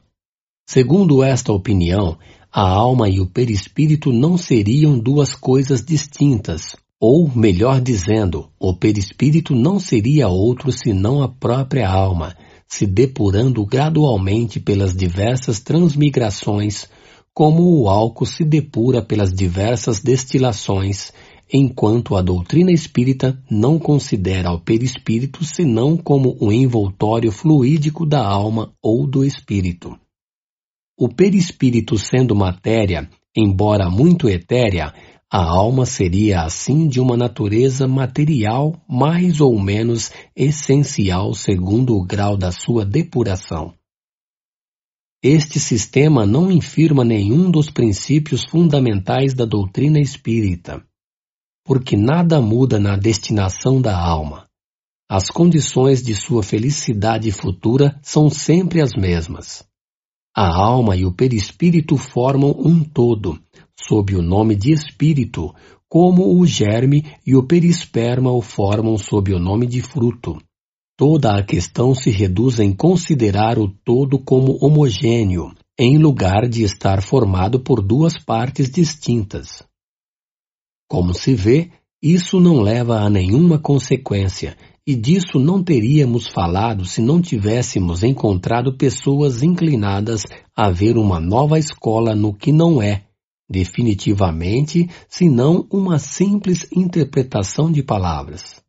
Segundo 0.68 1.22
esta 1.22 1.52
opinião, 1.52 2.18
a 2.50 2.68
alma 2.68 3.08
e 3.08 3.20
o 3.20 3.30
perispírito 3.30 4.12
não 4.12 4.36
seriam 4.36 4.98
duas 4.98 5.36
coisas 5.36 5.84
distintas, 5.84 6.76
ou, 7.00 7.30
melhor 7.32 7.80
dizendo, 7.80 8.48
o 8.58 8.74
perispírito 8.74 9.54
não 9.54 9.78
seria 9.78 10.28
outro 10.28 10.72
senão 10.72 11.22
a 11.22 11.28
própria 11.28 11.88
alma, 11.88 12.36
se 12.66 12.86
depurando 12.86 13.64
gradualmente 13.64 14.58
pelas 14.58 14.94
diversas 14.94 15.60
transmigrações, 15.60 16.86
como 17.32 17.80
o 17.80 17.88
álcool 17.88 18.26
se 18.26 18.44
depura 18.44 19.00
pelas 19.00 19.32
diversas 19.32 20.00
destilações, 20.00 21.12
enquanto 21.52 22.16
a 22.16 22.20
doutrina 22.20 22.72
espírita 22.72 23.40
não 23.48 23.78
considera 23.78 24.52
o 24.52 24.60
perispírito 24.60 25.44
senão 25.44 25.96
como 25.96 26.36
o 26.40 26.52
envoltório 26.52 27.30
fluídico 27.30 28.04
da 28.04 28.26
alma 28.26 28.72
ou 28.82 29.06
do 29.06 29.24
espírito. 29.24 29.96
O 30.98 31.08
perispírito 31.08 31.96
sendo 31.96 32.34
matéria, 32.34 33.08
embora 33.36 33.88
muito 33.88 34.28
etérea, 34.28 34.92
a 35.30 35.44
alma 35.44 35.84
seria 35.84 36.42
assim 36.42 36.88
de 36.88 37.00
uma 37.00 37.14
natureza 37.14 37.86
material 37.86 38.80
mais 38.88 39.42
ou 39.42 39.60
menos 39.60 40.10
essencial 40.34 41.34
segundo 41.34 41.94
o 41.96 42.02
grau 42.02 42.34
da 42.34 42.50
sua 42.50 42.82
depuração. 42.82 43.74
Este 45.22 45.60
sistema 45.60 46.24
não 46.24 46.50
infirma 46.50 47.04
nenhum 47.04 47.50
dos 47.50 47.70
princípios 47.70 48.44
fundamentais 48.44 49.34
da 49.34 49.44
doutrina 49.44 50.00
espírita, 50.00 50.82
porque 51.62 51.94
nada 51.94 52.40
muda 52.40 52.78
na 52.78 52.96
destinação 52.96 53.82
da 53.82 53.98
alma. 53.98 54.48
As 55.10 55.28
condições 55.28 56.02
de 56.02 56.14
sua 56.14 56.42
felicidade 56.42 57.30
futura 57.32 57.98
são 58.02 58.30
sempre 58.30 58.80
as 58.80 58.94
mesmas. 58.94 59.66
A 60.34 60.46
alma 60.54 60.96
e 60.96 61.04
o 61.04 61.12
perispírito 61.12 61.96
formam 61.96 62.54
um 62.58 62.84
todo, 62.84 63.38
sob 63.78 64.16
o 64.16 64.22
nome 64.22 64.56
de 64.56 64.72
espírito, 64.72 65.54
como 65.88 66.38
o 66.38 66.46
germe 66.46 67.04
e 67.26 67.36
o 67.36 67.46
perisperma 67.46 68.30
o 68.30 68.42
formam 68.42 68.98
sob 68.98 69.32
o 69.32 69.38
nome 69.38 69.66
de 69.66 69.80
fruto. 69.80 70.36
Toda 70.96 71.38
a 71.38 71.44
questão 71.44 71.94
se 71.94 72.10
reduz 72.10 72.58
em 72.58 72.72
considerar 72.72 73.58
o 73.58 73.68
todo 73.68 74.18
como 74.18 74.58
homogêneo, 74.60 75.52
em 75.78 75.96
lugar 75.96 76.48
de 76.48 76.64
estar 76.64 77.02
formado 77.02 77.60
por 77.60 77.80
duas 77.80 78.18
partes 78.18 78.68
distintas. 78.68 79.62
Como 80.88 81.14
se 81.14 81.34
vê, 81.34 81.70
isso 82.02 82.40
não 82.40 82.60
leva 82.60 83.00
a 83.00 83.08
nenhuma 83.08 83.58
consequência, 83.58 84.56
e 84.86 84.96
disso 84.96 85.38
não 85.38 85.62
teríamos 85.62 86.26
falado 86.26 86.84
se 86.84 87.00
não 87.00 87.20
tivéssemos 87.20 88.02
encontrado 88.02 88.76
pessoas 88.76 89.42
inclinadas 89.42 90.22
a 90.56 90.70
ver 90.70 90.96
uma 90.96 91.20
nova 91.20 91.58
escola 91.58 92.14
no 92.14 92.34
que 92.34 92.50
não 92.50 92.82
é, 92.82 93.07
definitivamente, 93.48 94.88
senão 95.08 95.66
uma 95.70 95.98
simples 95.98 96.66
interpretação 96.70 97.72
de 97.72 97.82
palavras. 97.82 98.62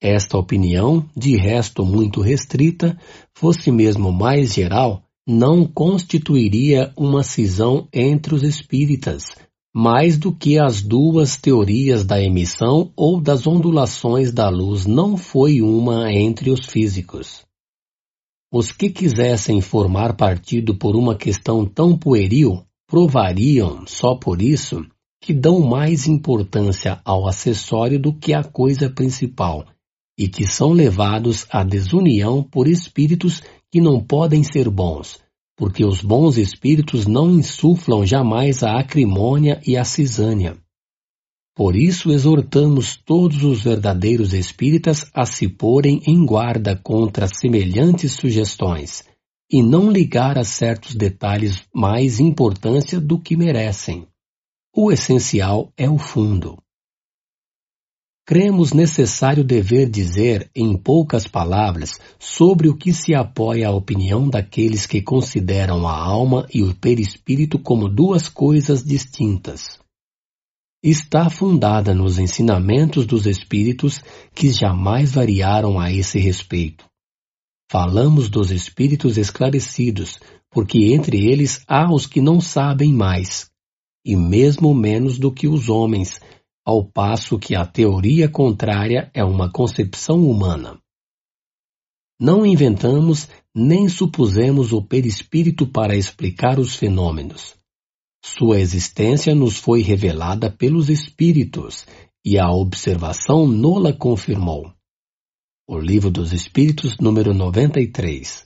Esta 0.00 0.36
opinião, 0.36 1.08
de 1.16 1.36
resto 1.36 1.84
muito 1.84 2.20
restrita, 2.20 2.98
fosse 3.32 3.70
mesmo 3.70 4.10
mais 4.12 4.52
geral, 4.52 5.04
não 5.24 5.64
constituiria 5.64 6.92
uma 6.96 7.22
cisão 7.22 7.86
entre 7.92 8.34
os 8.34 8.42
espíritas, 8.42 9.36
mais 9.72 10.18
do 10.18 10.34
que 10.34 10.58
as 10.58 10.82
duas 10.82 11.36
teorias 11.36 12.04
da 12.04 12.20
emissão 12.20 12.92
ou 12.96 13.20
das 13.20 13.46
ondulações 13.46 14.32
da 14.32 14.48
luz 14.48 14.86
não 14.86 15.16
foi 15.16 15.62
uma 15.62 16.12
entre 16.12 16.50
os 16.50 16.66
físicos. 16.66 17.44
Os 18.52 18.72
que 18.72 18.90
quisessem 18.90 19.60
formar 19.60 20.14
partido 20.14 20.74
por 20.76 20.96
uma 20.96 21.14
questão 21.14 21.64
tão 21.64 21.96
pueril 21.96 22.66
provariam, 22.92 23.86
só 23.86 24.14
por 24.14 24.42
isso, 24.42 24.84
que 25.18 25.32
dão 25.32 25.60
mais 25.60 26.06
importância 26.06 27.00
ao 27.02 27.26
acessório 27.26 27.98
do 27.98 28.12
que 28.12 28.34
à 28.34 28.44
coisa 28.44 28.90
principal, 28.90 29.64
e 30.18 30.28
que 30.28 30.46
são 30.46 30.72
levados 30.72 31.46
à 31.50 31.64
desunião 31.64 32.42
por 32.42 32.68
espíritos 32.68 33.42
que 33.70 33.80
não 33.80 33.98
podem 33.98 34.42
ser 34.42 34.68
bons, 34.68 35.18
porque 35.56 35.86
os 35.86 36.02
bons 36.02 36.36
espíritos 36.36 37.06
não 37.06 37.30
insuflam 37.30 38.04
jamais 38.04 38.62
a 38.62 38.78
acrimônia 38.78 39.58
e 39.66 39.74
a 39.74 39.84
cisânia. 39.84 40.58
Por 41.56 41.74
isso 41.74 42.12
exortamos 42.12 42.94
todos 42.94 43.42
os 43.42 43.64
verdadeiros 43.64 44.34
espíritas 44.34 45.10
a 45.14 45.24
se 45.24 45.48
porem 45.48 46.02
em 46.06 46.26
guarda 46.26 46.76
contra 46.76 47.26
semelhantes 47.26 48.12
sugestões, 48.12 49.02
e 49.52 49.62
não 49.62 49.90
ligar 49.90 50.38
a 50.38 50.44
certos 50.44 50.94
detalhes 50.94 51.62
mais 51.74 52.18
importância 52.18 52.98
do 52.98 53.20
que 53.20 53.36
merecem. 53.36 54.06
O 54.74 54.90
essencial 54.90 55.70
é 55.76 55.90
o 55.90 55.98
fundo. 55.98 56.56
Cremos 58.24 58.72
necessário 58.72 59.44
dever 59.44 59.90
dizer, 59.90 60.48
em 60.54 60.74
poucas 60.76 61.26
palavras, 61.26 61.98
sobre 62.18 62.68
o 62.68 62.76
que 62.76 62.92
se 62.92 63.14
apoia 63.14 63.68
a 63.68 63.72
opinião 63.72 64.30
daqueles 64.30 64.86
que 64.86 65.02
consideram 65.02 65.86
a 65.86 65.94
alma 65.94 66.46
e 66.54 66.62
o 66.62 66.74
perispírito 66.74 67.58
como 67.58 67.88
duas 67.88 68.28
coisas 68.28 68.82
distintas. 68.82 69.78
Está 70.82 71.28
fundada 71.28 71.94
nos 71.94 72.18
ensinamentos 72.18 73.04
dos 73.06 73.26
espíritos 73.26 74.02
que 74.34 74.50
jamais 74.50 75.12
variaram 75.12 75.78
a 75.78 75.92
esse 75.92 76.18
respeito. 76.18 76.91
Falamos 77.72 78.28
dos 78.28 78.50
espíritos 78.50 79.16
esclarecidos, 79.16 80.20
porque 80.50 80.92
entre 80.92 81.26
eles 81.26 81.64
há 81.66 81.90
os 81.90 82.06
que 82.06 82.20
não 82.20 82.38
sabem 82.38 82.92
mais, 82.92 83.50
e 84.04 84.14
mesmo 84.14 84.74
menos 84.74 85.18
do 85.18 85.32
que 85.32 85.48
os 85.48 85.70
homens, 85.70 86.20
ao 86.66 86.84
passo 86.84 87.38
que 87.38 87.54
a 87.54 87.64
teoria 87.64 88.28
contrária 88.28 89.10
é 89.14 89.24
uma 89.24 89.50
concepção 89.50 90.22
humana. 90.28 90.78
Não 92.20 92.44
inventamos 92.44 93.26
nem 93.54 93.88
supusemos 93.88 94.74
o 94.74 94.82
perispírito 94.82 95.66
para 95.66 95.96
explicar 95.96 96.58
os 96.58 96.74
fenômenos. 96.76 97.56
Sua 98.22 98.60
existência 98.60 99.34
nos 99.34 99.56
foi 99.56 99.80
revelada 99.80 100.50
pelos 100.50 100.90
espíritos 100.90 101.86
e 102.22 102.38
a 102.38 102.50
observação 102.50 103.46
nola 103.46 103.94
confirmou 103.94 104.70
o 105.74 105.80
Livro 105.80 106.10
dos 106.10 106.34
Espíritos, 106.34 106.98
número 107.00 107.32
93. 107.32 108.44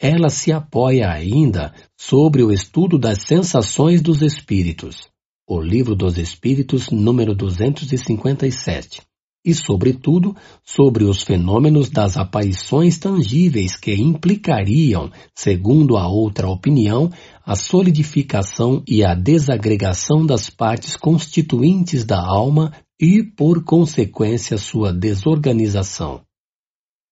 Ela 0.00 0.28
se 0.28 0.52
apoia 0.52 1.10
ainda 1.10 1.74
sobre 1.98 2.44
o 2.44 2.52
estudo 2.52 2.96
das 2.96 3.22
sensações 3.22 4.00
dos 4.00 4.22
espíritos, 4.22 5.08
o 5.48 5.60
Livro 5.60 5.96
dos 5.96 6.16
Espíritos, 6.16 6.88
número 6.88 7.34
257, 7.34 9.02
e, 9.44 9.52
sobretudo, 9.52 10.36
sobre 10.64 11.02
os 11.02 11.24
fenômenos 11.24 11.90
das 11.90 12.16
aparições 12.16 12.98
tangíveis 12.98 13.74
que 13.74 13.92
implicariam, 13.92 15.10
segundo 15.34 15.96
a 15.96 16.06
outra 16.06 16.48
opinião, 16.48 17.10
a 17.44 17.56
solidificação 17.56 18.80
e 18.86 19.04
a 19.04 19.12
desagregação 19.12 20.24
das 20.24 20.48
partes 20.48 20.94
constituintes 20.94 22.04
da 22.04 22.24
alma 22.24 22.72
e, 23.00 23.24
por 23.24 23.64
consequência, 23.64 24.56
sua 24.56 24.92
desorganização. 24.92 26.20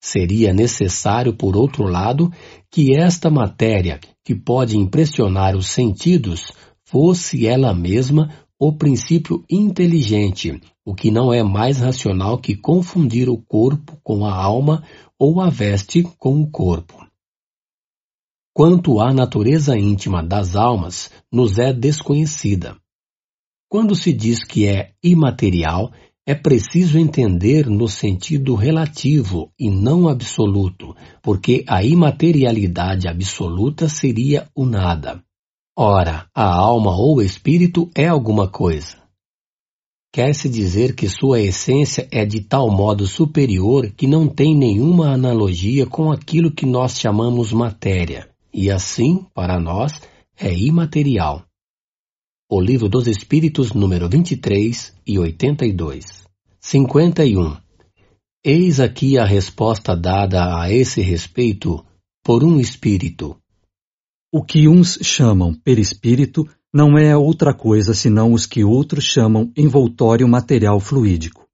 Seria 0.01 0.53
necessário, 0.53 1.35
por 1.35 1.57
outro 1.57 1.85
lado, 1.85 2.31
que 2.71 2.95
esta 2.95 3.29
matéria, 3.31 3.99
que 4.25 4.35
pode 4.35 4.77
impressionar 4.77 5.57
os 5.57 5.69
sentidos, 5.69 6.53
fosse 6.85 7.47
ela 7.47 7.75
mesma 7.75 8.31
o 8.59 8.73
princípio 8.73 9.45
inteligente, 9.49 10.61
o 10.85 10.95
que 10.95 11.11
não 11.11 11.33
é 11.33 11.43
mais 11.43 11.79
racional 11.79 12.39
que 12.39 12.57
confundir 12.57 13.29
o 13.29 13.39
corpo 13.39 13.99
com 14.03 14.25
a 14.25 14.35
alma 14.35 14.83
ou 15.19 15.41
a 15.41 15.49
veste 15.49 16.03
com 16.19 16.41
o 16.41 16.51
corpo. 16.51 17.07
Quanto 18.53 19.01
à 19.01 19.13
natureza 19.13 19.79
íntima 19.79 20.21
das 20.23 20.57
almas, 20.57 21.11
nos 21.33 21.59
é 21.59 21.73
desconhecida. 21.73 22.77
Quando 23.69 23.95
se 23.95 24.13
diz 24.13 24.43
que 24.43 24.67
é 24.67 24.95
imaterial, 25.05 25.93
é 26.29 26.35
preciso 26.35 26.99
entender 26.99 27.71
no 27.71 27.89
sentido 27.89 28.55
relativo 28.55 29.51
e 29.59 29.71
não 29.71 30.07
absoluto, 30.07 30.95
porque 31.23 31.65
a 31.67 31.83
imaterialidade 31.83 33.09
absoluta 33.09 33.89
seria 33.89 34.47
o 34.55 34.67
nada. 34.67 35.23
Ora, 35.75 36.27
a 36.35 36.45
alma 36.55 36.95
ou 36.95 37.23
espírito 37.23 37.91
é 37.95 38.07
alguma 38.07 38.47
coisa. 38.47 38.99
Quer-se 40.13 40.51
dizer 40.51 40.95
que 40.95 41.09
sua 41.09 41.41
essência 41.41 42.07
é 42.13 42.27
de 42.27 42.43
tal 42.43 42.71
modo 42.71 43.07
superior 43.07 43.91
que 43.97 44.07
não 44.07 44.29
tem 44.29 44.55
nenhuma 44.55 45.11
analogia 45.11 45.87
com 45.87 46.13
aquilo 46.13 46.53
que 46.53 46.67
nós 46.67 46.99
chamamos 46.99 47.55
matéria, 47.55 48.29
e 48.53 48.71
assim, 48.71 49.25
para 49.33 49.59
nós, 49.59 49.99
é 50.39 50.53
imaterial. 50.53 51.48
O 52.51 52.63
Livro 52.63 52.89
dos 52.89 53.07
Espíritos, 53.07 53.75
número 53.75 54.09
23 54.09 54.95
e 55.07 55.19
82. 55.19 56.27
51. 56.59 57.59
Eis 58.43 58.81
aqui 58.81 59.19
a 59.19 59.25
resposta 59.27 59.95
dada 59.95 60.59
a 60.59 60.73
esse 60.73 61.03
respeito 61.03 61.85
por 62.25 62.43
um 62.43 62.59
espírito, 62.59 63.37
o 64.33 64.43
que 64.43 64.67
uns 64.67 64.99
chamam 65.03 65.53
perispírito 65.53 66.49
não 66.73 66.97
é 66.97 67.15
outra 67.15 67.53
coisa 67.53 67.93
senão 67.93 68.33
os 68.33 68.47
que 68.47 68.65
outros 68.65 69.05
chamam 69.05 69.53
envoltório 69.55 70.27
material 70.27 70.81
fluídico. 70.81 71.47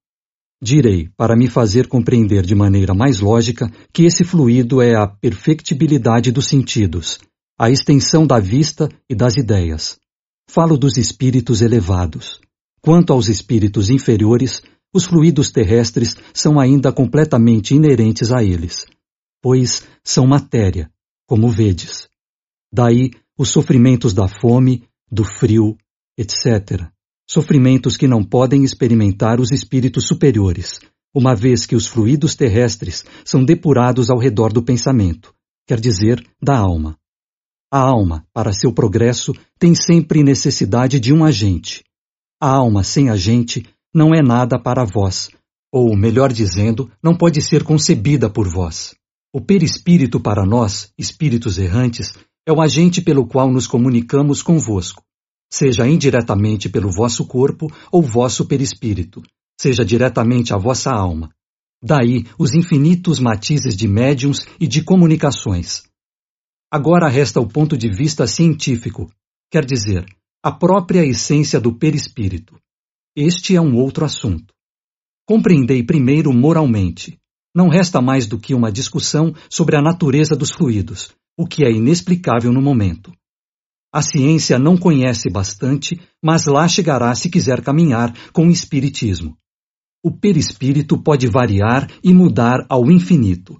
Direi, 0.63 1.09
para 1.17 1.35
me 1.35 1.49
fazer 1.49 1.87
compreender 1.87 2.45
de 2.45 2.55
maneira 2.55 2.93
mais 2.93 3.19
lógica, 3.19 3.69
que 3.91 4.03
esse 4.03 4.23
fluido 4.23 4.81
é 4.81 4.95
a 4.95 5.05
perfectibilidade 5.07 6.31
dos 6.31 6.47
sentidos, 6.47 7.19
a 7.59 7.69
extensão 7.69 8.25
da 8.25 8.39
vista 8.39 8.87
e 9.09 9.13
das 9.13 9.35
ideias. 9.35 9.99
Falo 10.47 10.77
dos 10.77 10.97
espíritos 10.97 11.61
elevados. 11.61 12.39
Quanto 12.81 13.11
aos 13.11 13.27
espíritos 13.27 13.89
inferiores, 13.89 14.61
os 14.93 15.05
fluidos 15.05 15.51
terrestres 15.51 16.15
são 16.33 16.59
ainda 16.59 16.91
completamente 16.91 17.73
inerentes 17.73 18.31
a 18.31 18.41
eles, 18.43 18.85
pois 19.41 19.85
são 20.03 20.25
matéria, 20.25 20.89
como 21.27 21.49
vedes. 21.49 22.07
Daí 22.71 23.11
os 23.37 23.49
sofrimentos 23.49 24.13
da 24.13 24.27
fome, 24.27 24.83
do 25.11 25.23
frio, 25.23 25.75
etc. 26.17 26.89
Sofrimentos 27.29 27.97
que 27.97 28.07
não 28.07 28.23
podem 28.23 28.63
experimentar 28.63 29.41
os 29.41 29.51
espíritos 29.51 30.07
superiores, 30.07 30.79
uma 31.13 31.35
vez 31.35 31.65
que 31.65 31.75
os 31.75 31.87
fluidos 31.87 32.35
terrestres 32.35 33.03
são 33.25 33.43
depurados 33.43 34.09
ao 34.09 34.17
redor 34.17 34.53
do 34.53 34.63
pensamento, 34.63 35.33
quer 35.67 35.79
dizer, 35.79 36.25
da 36.41 36.57
alma. 36.57 36.97
A 37.75 37.79
alma, 37.79 38.25
para 38.33 38.53
seu 38.53 38.71
progresso, 38.71 39.33
tem 39.59 39.75
sempre 39.75 40.23
necessidade 40.23 40.97
de 40.97 41.11
um 41.11 41.25
agente. 41.25 41.83
A 42.41 42.49
alma 42.49 42.85
sem 42.85 43.09
agente 43.09 43.65
não 43.93 44.15
é 44.15 44.21
nada 44.21 44.57
para 44.57 44.85
vós, 44.85 45.29
ou, 45.73 45.93
melhor 45.93 46.31
dizendo, 46.31 46.89
não 47.03 47.17
pode 47.17 47.41
ser 47.41 47.65
concebida 47.65 48.29
por 48.29 48.47
vós. 48.47 48.95
O 49.33 49.41
perispírito 49.41 50.21
para 50.21 50.45
nós, 50.45 50.89
espíritos 50.97 51.57
errantes, 51.57 52.13
é 52.47 52.53
o 52.53 52.61
agente 52.61 53.01
pelo 53.01 53.27
qual 53.27 53.51
nos 53.51 53.67
comunicamos 53.67 54.41
convosco, 54.41 55.03
seja 55.51 55.85
indiretamente 55.85 56.69
pelo 56.69 56.89
vosso 56.89 57.27
corpo 57.27 57.67
ou 57.91 58.01
vosso 58.01 58.45
perispírito, 58.45 59.21
seja 59.59 59.83
diretamente 59.83 60.53
a 60.53 60.57
vossa 60.57 60.91
alma. 60.91 61.29
Daí 61.83 62.23
os 62.39 62.53
infinitos 62.53 63.19
matizes 63.19 63.75
de 63.75 63.85
médiums 63.85 64.47
e 64.61 64.65
de 64.65 64.81
comunicações. 64.81 65.83
Agora 66.75 67.07
resta 67.07 67.39
o 67.39 67.47
ponto 67.47 67.77
de 67.77 67.87
vista 67.87 68.27
científico, 68.27 69.09
quer 69.49 69.63
dizer, 69.63 70.05
a 70.43 70.51
própria 70.51 71.05
essência 71.05 71.57
do 71.57 71.73
perispírito. 71.73 72.59
Este 73.15 73.55
é 73.55 73.61
um 73.61 73.77
outro 73.77 74.03
assunto. 74.03 74.53
Compreendei 75.25 75.81
primeiro 75.83 76.33
moralmente. 76.33 77.17
Não 77.55 77.69
resta 77.69 78.01
mais 78.01 78.27
do 78.27 78.37
que 78.37 78.53
uma 78.53 78.73
discussão 78.73 79.33
sobre 79.49 79.77
a 79.77 79.81
natureza 79.81 80.35
dos 80.35 80.51
fluidos, 80.51 81.15
o 81.37 81.47
que 81.47 81.63
é 81.63 81.71
inexplicável 81.71 82.51
no 82.51 82.61
momento. 82.61 83.13
A 83.89 84.01
ciência 84.01 84.59
não 84.59 84.77
conhece 84.77 85.29
bastante, 85.29 85.97
mas 86.21 86.45
lá 86.45 86.67
chegará 86.67 87.15
se 87.15 87.29
quiser 87.29 87.61
caminhar 87.61 88.13
com 88.33 88.47
o 88.47 88.51
espiritismo. 88.51 89.37
O 90.03 90.11
perispírito 90.11 91.01
pode 91.01 91.25
variar 91.27 91.89
e 92.03 92.13
mudar 92.13 92.65
ao 92.67 92.91
infinito. 92.91 93.57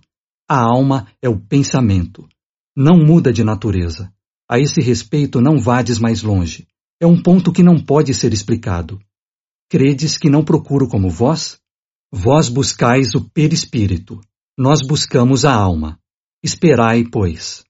A 0.50 0.60
alma 0.60 1.08
é 1.22 1.30
o 1.30 1.40
pensamento. 1.40 2.28
Não 2.76 2.98
muda 2.98 3.32
de 3.32 3.44
natureza. 3.44 4.12
A 4.50 4.60
esse 4.60 4.82
respeito 4.82 5.40
não 5.40 5.58
vades 5.58 5.98
mais 5.98 6.22
longe. 6.22 6.68
É 7.00 7.08
um 7.08 7.22
ponto 7.22 7.52
que 7.52 7.64
não 7.64 7.78
pode 7.78 8.14
ser 8.14 8.34
explicado. 8.34 9.00
Credes 9.70 10.18
que 10.18 10.30
não 10.30 10.44
procuro 10.44 10.88
como 10.88 11.10
vós? 11.10 11.58
Vós 12.12 12.50
buscais 12.50 13.16
o 13.16 13.30
perispírito. 13.30 14.20
Nós 14.58 14.80
buscamos 14.86 15.46
a 15.46 15.54
alma. 15.54 16.00
Esperai, 16.44 17.04
pois. 17.04 17.64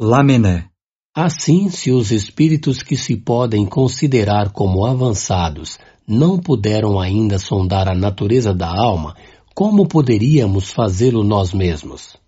Lamené. 0.00 0.70
Assim, 1.14 1.68
se 1.68 1.90
os 1.90 2.12
espíritos 2.12 2.82
que 2.82 2.96
se 2.96 3.16
podem 3.16 3.66
considerar 3.66 4.52
como 4.52 4.86
avançados 4.86 5.78
não 6.06 6.38
puderam 6.38 7.00
ainda 7.00 7.38
sondar 7.38 7.88
a 7.88 7.94
natureza 7.94 8.54
da 8.54 8.68
alma, 8.68 9.16
como 9.54 9.88
poderíamos 9.88 10.70
fazê-lo 10.70 11.24
nós 11.24 11.52
mesmos? 11.52 12.19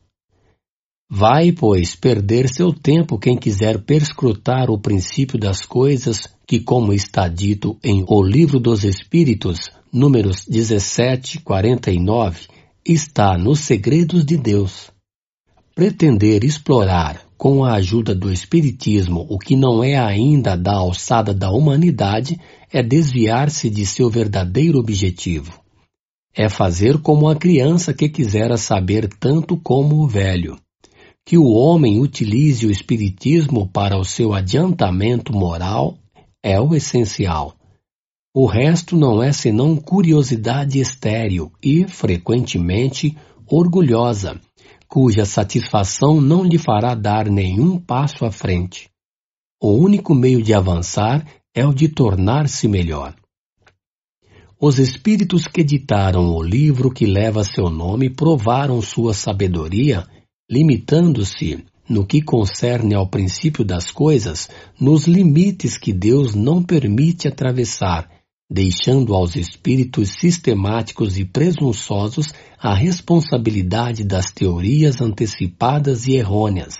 Vai, 1.14 1.52
pois, 1.52 1.94
perder 1.94 2.48
seu 2.48 2.72
tempo 2.72 3.18
quem 3.18 3.36
quiser 3.36 3.78
perscrutar 3.82 4.70
o 4.70 4.78
princípio 4.78 5.38
das 5.38 5.60
coisas 5.60 6.26
que, 6.46 6.58
como 6.58 6.90
está 6.90 7.28
dito 7.28 7.76
em 7.84 8.02
O 8.08 8.22
Livro 8.22 8.58
dos 8.58 8.82
Espíritos, 8.82 9.70
números 9.92 10.46
17, 10.48 11.40
49, 11.40 12.46
está 12.82 13.36
nos 13.36 13.60
segredos 13.60 14.24
de 14.24 14.38
Deus. 14.38 14.90
Pretender 15.74 16.44
explorar 16.44 17.20
com 17.36 17.62
a 17.62 17.74
ajuda 17.74 18.14
do 18.14 18.32
Espiritismo, 18.32 19.26
o 19.28 19.38
que 19.38 19.54
não 19.54 19.84
é 19.84 19.98
ainda 19.98 20.56
da 20.56 20.76
alçada 20.76 21.34
da 21.34 21.50
humanidade 21.50 22.40
é 22.72 22.82
desviar-se 22.82 23.68
de 23.68 23.84
seu 23.84 24.08
verdadeiro 24.08 24.78
objetivo. 24.78 25.60
É 26.34 26.48
fazer 26.48 26.96
como 27.02 27.28
a 27.28 27.36
criança 27.36 27.92
que 27.92 28.08
quisera 28.08 28.56
saber 28.56 29.10
tanto 29.20 29.58
como 29.58 29.96
o 29.96 30.08
velho. 30.08 30.56
Que 31.24 31.38
o 31.38 31.46
homem 31.52 32.00
utilize 32.00 32.66
o 32.66 32.70
Espiritismo 32.70 33.68
para 33.68 33.96
o 33.96 34.04
seu 34.04 34.34
adiantamento 34.34 35.32
moral 35.32 35.96
é 36.42 36.60
o 36.60 36.74
essencial. 36.74 37.54
O 38.34 38.46
resto 38.46 38.96
não 38.96 39.22
é 39.22 39.32
senão 39.32 39.76
curiosidade 39.76 40.80
estéril 40.80 41.52
e, 41.62 41.86
frequentemente, 41.86 43.16
orgulhosa 43.46 44.40
cuja 44.92 45.24
satisfação 45.24 46.20
não 46.20 46.44
lhe 46.44 46.58
fará 46.58 46.94
dar 46.94 47.30
nenhum 47.30 47.78
passo 47.78 48.26
à 48.26 48.30
frente. 48.30 48.90
O 49.58 49.70
único 49.70 50.14
meio 50.14 50.42
de 50.42 50.52
avançar 50.52 51.26
é 51.54 51.66
o 51.66 51.72
de 51.72 51.88
tornar-se 51.88 52.68
melhor. 52.68 53.16
Os 54.60 54.78
espíritos 54.78 55.48
que 55.48 55.62
editaram 55.62 56.36
o 56.36 56.42
livro 56.42 56.90
que 56.90 57.06
leva 57.06 57.42
seu 57.42 57.70
nome 57.70 58.10
provaram 58.10 58.82
sua 58.82 59.14
sabedoria, 59.14 60.06
limitando-se, 60.52 61.64
no 61.88 62.04
que 62.04 62.20
concerne 62.20 62.94
ao 62.94 63.08
princípio 63.08 63.64
das 63.64 63.90
coisas, 63.90 64.50
nos 64.78 65.06
limites 65.06 65.78
que 65.78 65.94
Deus 65.94 66.34
não 66.34 66.62
permite 66.62 67.26
atravessar 67.26 68.06
deixando 68.52 69.14
aos 69.14 69.34
espíritos 69.34 70.10
sistemáticos 70.10 71.18
e 71.18 71.24
presunçosos 71.24 72.34
a 72.58 72.74
responsabilidade 72.74 74.04
das 74.04 74.30
teorias 74.30 75.00
antecipadas 75.00 76.06
e 76.06 76.16
errôneas, 76.16 76.74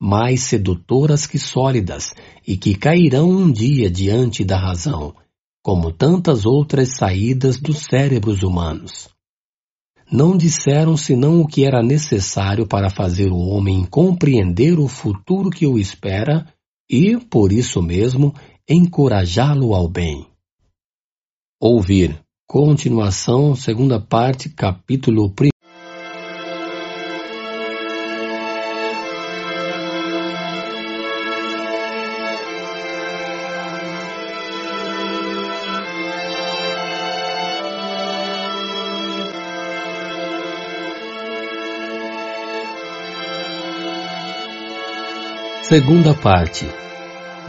mais 0.00 0.40
sedutoras 0.40 1.24
que 1.24 1.38
sólidas 1.38 2.12
e 2.44 2.56
que 2.56 2.74
cairão 2.74 3.30
um 3.30 3.52
dia 3.52 3.88
diante 3.88 4.42
da 4.42 4.58
razão, 4.58 5.14
como 5.62 5.92
tantas 5.92 6.44
outras 6.44 6.96
saídas 6.96 7.56
dos 7.60 7.84
cérebros 7.88 8.42
humanos. 8.42 9.15
Não 10.10 10.36
disseram 10.36 10.96
senão 10.96 11.40
o 11.40 11.46
que 11.46 11.64
era 11.64 11.82
necessário 11.82 12.66
para 12.66 12.88
fazer 12.88 13.32
o 13.32 13.38
homem 13.38 13.84
compreender 13.84 14.78
o 14.78 14.86
futuro 14.86 15.50
que 15.50 15.66
o 15.66 15.78
espera 15.78 16.46
e, 16.88 17.18
por 17.18 17.52
isso 17.52 17.82
mesmo, 17.82 18.32
encorajá-lo 18.68 19.74
ao 19.74 19.88
bem. 19.88 20.26
Ouvir. 21.60 22.20
Continuação, 22.48 23.56
segunda 23.56 24.00
parte, 24.00 24.48
capítulo 24.48 25.26
1. 25.26 25.55
Segunda 45.68 46.14
parte 46.14 46.64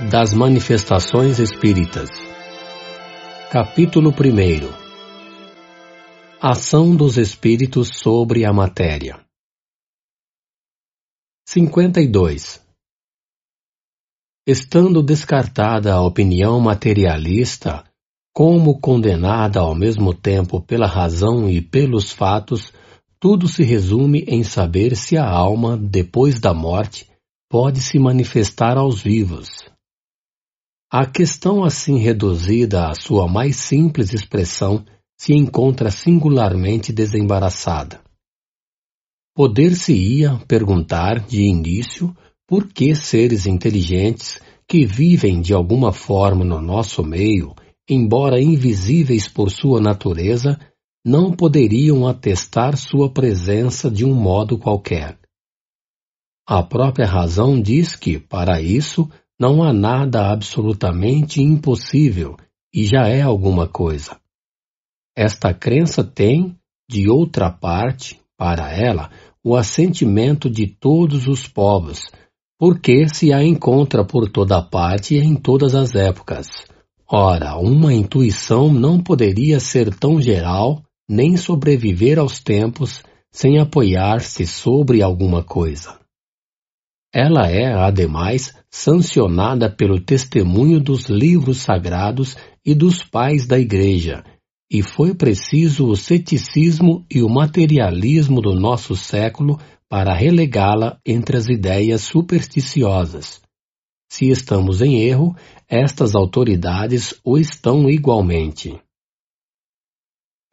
das 0.10 0.34
Manifestações 0.34 1.38
Espíritas. 1.38 2.10
Capítulo 3.52 4.10
1 4.10 4.14
Ação 6.42 6.96
dos 6.96 7.16
Espíritos 7.18 7.90
sobre 7.94 8.44
a 8.44 8.52
Matéria. 8.52 9.24
52 11.48 12.60
Estando 14.48 15.04
descartada 15.04 15.94
a 15.94 16.02
opinião 16.02 16.60
materialista, 16.60 17.84
como 18.34 18.80
condenada 18.80 19.60
ao 19.60 19.76
mesmo 19.76 20.12
tempo 20.12 20.60
pela 20.60 20.88
razão 20.88 21.48
e 21.48 21.62
pelos 21.62 22.12
fatos, 22.12 22.74
tudo 23.20 23.48
se 23.48 23.62
resume 23.62 24.26
em 24.28 24.44
saber 24.44 24.96
se 24.96 25.16
a 25.16 25.30
alma, 25.30 25.78
depois 25.78 26.40
da 26.40 26.52
morte, 26.52 27.16
pode 27.50 27.82
se 27.82 27.98
manifestar 27.98 28.77
aos 28.77 29.01
vivos. 29.01 29.50
A 30.92 31.06
questão 31.06 31.64
assim 31.64 31.98
reduzida 31.98 32.88
à 32.88 32.93
sua 32.93 33.27
mais 33.27 33.58
simples 33.58 34.14
expressão 34.14 34.85
se 35.17 35.34
encontra 35.34 35.92
singularmente 35.92 36.93
desembaraçada. 36.93 38.01
Poder-se-ia 39.35 40.40
perguntar, 40.48 41.19
de 41.19 41.43
início, 41.43 42.16
por 42.48 42.67
que 42.67 42.95
seres 42.95 43.45
inteligentes 43.45 44.40
que 44.67 44.85
vivem 44.85 45.42
de 45.42 45.53
alguma 45.53 45.92
forma 45.92 46.43
no 46.43 46.61
nosso 46.61 47.03
meio, 47.03 47.53
embora 47.90 48.42
invisíveis 48.42 49.27
por 49.27 49.50
sua 49.51 49.80
natureza, 49.80 50.59
não 51.06 51.32
poderiam 51.32 52.08
atestar 52.08 52.76
sua 52.76 53.09
presença 53.09 53.90
de 53.90 54.03
um 54.03 54.14
modo 54.14 54.58
qualquer. 54.58 55.17
A 56.50 56.64
própria 56.64 57.06
razão 57.06 57.61
diz 57.61 57.93
que, 57.93 58.17
para 58.17 58.61
isso, 58.61 59.09
não 59.38 59.61
há 59.61 59.74
nada 59.74 60.32
absolutamente 60.32 61.42
impossível 61.42 62.38
e 62.74 62.85
já 62.85 63.06
é 63.09 63.22
alguma 63.22 63.67
coisa. 63.67 64.17
Esta 65.14 65.53
crença 65.53 66.06
tem, 66.06 66.56
de 66.90 67.09
outra 67.09 67.51
parte, 67.51 68.17
para 68.38 68.72
ela, 68.72 69.11
o 69.43 69.58
assentimento 69.58 70.50
de 70.50 70.67
todos 70.67 71.27
os 71.27 71.45
povos, 71.45 72.03
porque 72.58 73.09
se 73.09 73.34
a 73.34 73.43
encontra 73.43 74.06
por 74.06 74.30
toda 74.30 74.61
parte 74.61 75.16
e 75.16 75.19
em 75.19 75.35
todas 75.35 75.76
as 75.76 75.95
épocas. 75.95 76.48
Ora, 77.06 77.58
uma 77.58 77.93
intuição 77.93 78.72
não 78.72 79.03
poderia 79.03 79.59
ser 79.59 79.93
tão 79.93 80.22
geral, 80.22 80.82
nem 81.09 81.35
sobreviver 81.35 82.17
aos 82.17 82.40
tempos, 82.40 83.03
sem 83.32 83.59
apoiar-se 83.59 84.48
sobre 84.48 85.01
alguma 85.01 85.43
coisa. 85.43 85.97
Ela 87.14 87.50
é, 87.50 87.74
ademais, 87.74 88.53
sancionada 88.69 89.69
pelo 89.69 90.00
testemunho 90.00 90.80
dos 90.80 91.06
livros 91.06 91.58
sagrados 91.58 92.36
e 92.66 92.76
dos 92.76 93.03
pais 93.03 93.48
da 93.48 93.58
Igreja, 93.58 94.24
e 94.69 94.84
foi 94.84 95.16
preciso 95.16 95.88
o 95.88 95.95
ceticismo 95.95 97.06
e 97.10 97.24
o 97.24 97.30
materialismo 97.30 98.42
do 98.42 98.53
nosso 98.53 98.95
século 98.95 99.58
para 99.90 100.14
relegá-la 100.14 101.00
entre 101.06 101.38
as 101.38 101.48
ideias 101.48 102.02
supersticiosas. 102.02 103.42
Se 104.10 104.30
estamos 104.30 104.82
em 104.82 105.02
erro, 105.02 105.36
estas 105.68 106.16
autoridades 106.16 107.14
o 107.24 107.38
estão 107.38 107.90
igualmente. 107.90 108.80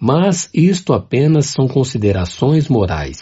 Mas 0.00 0.50
isto 0.52 0.92
apenas 0.92 1.46
são 1.46 1.66
considerações 1.66 2.68
morais. 2.68 3.20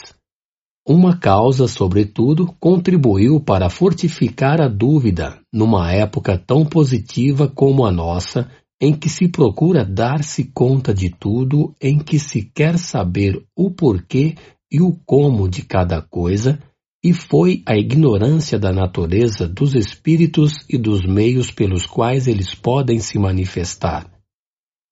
Uma 0.86 1.16
causa, 1.16 1.68
sobretudo, 1.68 2.52
contribuiu 2.58 3.40
para 3.40 3.70
fortificar 3.70 4.60
a 4.60 4.66
dúvida 4.66 5.38
numa 5.52 5.92
época 5.92 6.36
tão 6.36 6.64
positiva 6.64 7.46
como 7.46 7.86
a 7.86 7.92
nossa, 7.92 8.50
em 8.80 8.92
que 8.92 9.08
se 9.08 9.28
procura 9.28 9.84
dar-se 9.84 10.50
conta 10.52 10.92
de 10.92 11.08
tudo, 11.08 11.72
em 11.80 12.00
que 12.00 12.18
se 12.18 12.42
quer 12.42 12.78
saber 12.78 13.40
o 13.56 13.70
porquê 13.70 14.34
e 14.72 14.80
o 14.80 14.98
como 15.06 15.48
de 15.48 15.62
cada 15.62 16.02
coisa, 16.02 16.58
e 17.04 17.12
foi 17.12 17.62
a 17.64 17.76
ignorância 17.76 18.58
da 18.58 18.72
natureza 18.72 19.46
dos 19.46 19.76
espíritos 19.76 20.64
e 20.68 20.76
dos 20.76 21.06
meios 21.06 21.52
pelos 21.52 21.86
quais 21.86 22.26
eles 22.26 22.56
podem 22.56 22.98
se 22.98 23.20
manifestar. 23.20 24.10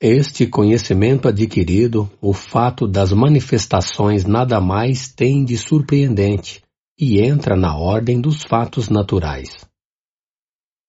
Este 0.02 0.46
conhecimento 0.46 1.28
adquirido, 1.28 2.10
o 2.22 2.32
fato 2.32 2.88
das 2.88 3.12
manifestações 3.12 4.24
nada 4.24 4.58
mais 4.58 5.12
tem 5.12 5.44
de 5.44 5.58
surpreendente 5.58 6.62
e 6.98 7.20
entra 7.20 7.54
na 7.54 7.76
ordem 7.76 8.18
dos 8.18 8.42
fatos 8.42 8.88
naturais. 8.88 9.68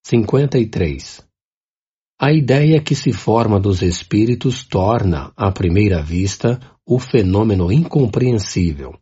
53. 0.06 1.28
A 2.22 2.32
ideia 2.32 2.82
que 2.82 2.96
se 2.96 3.12
forma 3.12 3.60
dos 3.60 3.82
espíritos 3.82 4.64
torna, 4.64 5.34
à 5.36 5.52
primeira 5.52 6.02
vista, 6.02 6.58
o 6.88 6.98
fenômeno 6.98 7.70
incompreensível. 7.70 8.98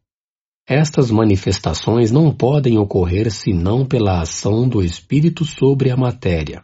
Estas 0.67 1.11
manifestações 1.11 2.11
não 2.11 2.33
podem 2.33 2.79
ocorrer 2.79 3.29
senão 3.31 3.85
pela 3.85 4.21
ação 4.21 4.67
do 4.67 4.83
espírito 4.83 5.45
sobre 5.45 5.91
a 5.91 5.97
matéria. 5.97 6.63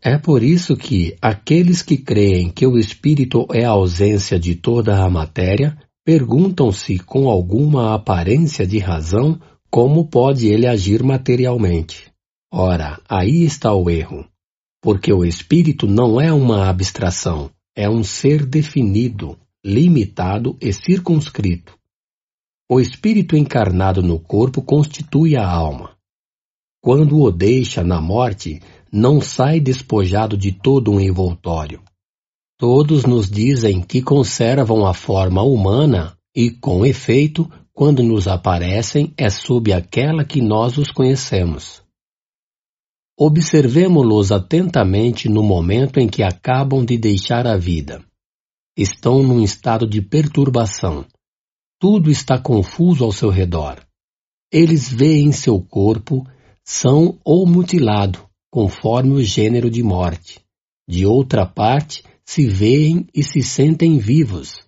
É 0.00 0.16
por 0.16 0.42
isso 0.42 0.76
que 0.76 1.16
aqueles 1.20 1.82
que 1.82 1.96
creem 1.96 2.50
que 2.50 2.66
o 2.66 2.78
espírito 2.78 3.46
é 3.52 3.64
a 3.64 3.70
ausência 3.70 4.38
de 4.38 4.54
toda 4.54 5.04
a 5.04 5.10
matéria 5.10 5.76
perguntam-se 6.04 6.98
com 6.98 7.28
alguma 7.28 7.94
aparência 7.94 8.66
de 8.66 8.78
razão 8.78 9.40
como 9.70 10.06
pode 10.06 10.46
ele 10.46 10.66
agir 10.66 11.02
materialmente. 11.02 12.10
Ora, 12.50 13.00
aí 13.08 13.44
está 13.44 13.74
o 13.74 13.90
erro. 13.90 14.24
Porque 14.80 15.12
o 15.12 15.24
espírito 15.24 15.86
não 15.86 16.20
é 16.20 16.32
uma 16.32 16.68
abstração, 16.68 17.50
é 17.74 17.90
um 17.90 18.04
ser 18.04 18.46
definido, 18.46 19.36
limitado 19.64 20.56
e 20.60 20.72
circunscrito. 20.72 21.76
O 22.70 22.80
espírito 22.80 23.36
encarnado 23.36 24.02
no 24.02 24.18
corpo 24.20 24.62
constitui 24.62 25.36
a 25.36 25.46
alma. 25.46 25.96
Quando 26.80 27.20
o 27.20 27.30
deixa 27.30 27.82
na 27.82 28.00
morte, 28.00 28.60
não 28.92 29.20
sai 29.20 29.60
despojado 29.60 30.36
de 30.36 30.52
todo 30.52 30.90
um 30.90 31.00
envoltório. 31.00 31.82
Todos 32.58 33.04
nos 33.04 33.30
dizem 33.30 33.80
que 33.80 34.02
conservam 34.02 34.84
a 34.84 34.92
forma 34.92 35.42
humana 35.42 36.16
e, 36.34 36.50
com 36.50 36.84
efeito, 36.84 37.48
quando 37.72 38.02
nos 38.02 38.26
aparecem 38.26 39.12
é 39.16 39.30
sob 39.30 39.72
aquela 39.72 40.24
que 40.24 40.42
nós 40.42 40.76
os 40.76 40.90
conhecemos. 40.90 41.82
Observemo-los 43.16 44.32
atentamente 44.32 45.28
no 45.28 45.42
momento 45.42 45.98
em 45.98 46.08
que 46.08 46.22
acabam 46.22 46.84
de 46.84 46.96
deixar 46.96 47.46
a 47.46 47.56
vida. 47.56 48.04
Estão 48.76 49.22
num 49.22 49.42
estado 49.42 49.88
de 49.88 50.00
perturbação. 50.02 51.04
Tudo 51.80 52.10
está 52.10 52.40
confuso 52.40 53.04
ao 53.04 53.12
seu 53.12 53.30
redor. 53.30 53.80
Eles 54.52 54.92
veem 54.92 55.30
seu 55.30 55.60
corpo, 55.60 56.26
são 56.64 57.18
ou 57.24 57.46
mutilado, 57.46 58.27
conforme 58.58 59.12
o 59.12 59.22
gênero 59.22 59.70
de 59.70 59.84
morte. 59.84 60.40
De 60.88 61.06
outra 61.06 61.46
parte, 61.46 62.02
se 62.26 62.44
veem 62.44 63.06
e 63.14 63.22
se 63.22 63.40
sentem 63.40 63.98
vivos. 63.98 64.64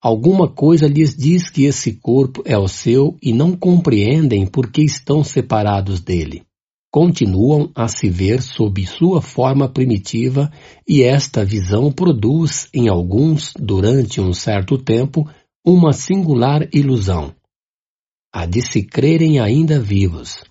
Alguma 0.00 0.48
coisa 0.48 0.86
lhes 0.86 1.16
diz 1.16 1.50
que 1.50 1.64
esse 1.64 1.94
corpo 1.94 2.44
é 2.44 2.56
o 2.56 2.68
seu 2.68 3.16
e 3.20 3.32
não 3.32 3.56
compreendem 3.56 4.46
por 4.46 4.70
que 4.70 4.82
estão 4.84 5.24
separados 5.24 5.98
dele. 5.98 6.44
Continuam 6.92 7.72
a 7.74 7.88
se 7.88 8.08
ver 8.08 8.40
sob 8.40 8.86
sua 8.86 9.20
forma 9.20 9.68
primitiva 9.68 10.48
e 10.86 11.02
esta 11.02 11.44
visão 11.44 11.90
produz 11.90 12.68
em 12.72 12.88
alguns, 12.88 13.52
durante 13.58 14.20
um 14.20 14.32
certo 14.32 14.78
tempo, 14.78 15.28
uma 15.66 15.92
singular 15.92 16.68
ilusão. 16.72 17.34
A 18.32 18.46
de 18.46 18.62
se 18.62 18.84
crerem 18.84 19.40
ainda 19.40 19.80
vivos, 19.80 20.44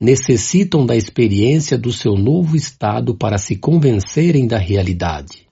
necessitam 0.00 0.86
da 0.86 0.96
experiência 0.96 1.76
do 1.76 1.92
seu 1.92 2.14
novo 2.14 2.56
estado 2.56 3.14
para 3.14 3.36
se 3.36 3.56
convencerem 3.56 4.46
da 4.46 4.56
realidade. 4.56 5.46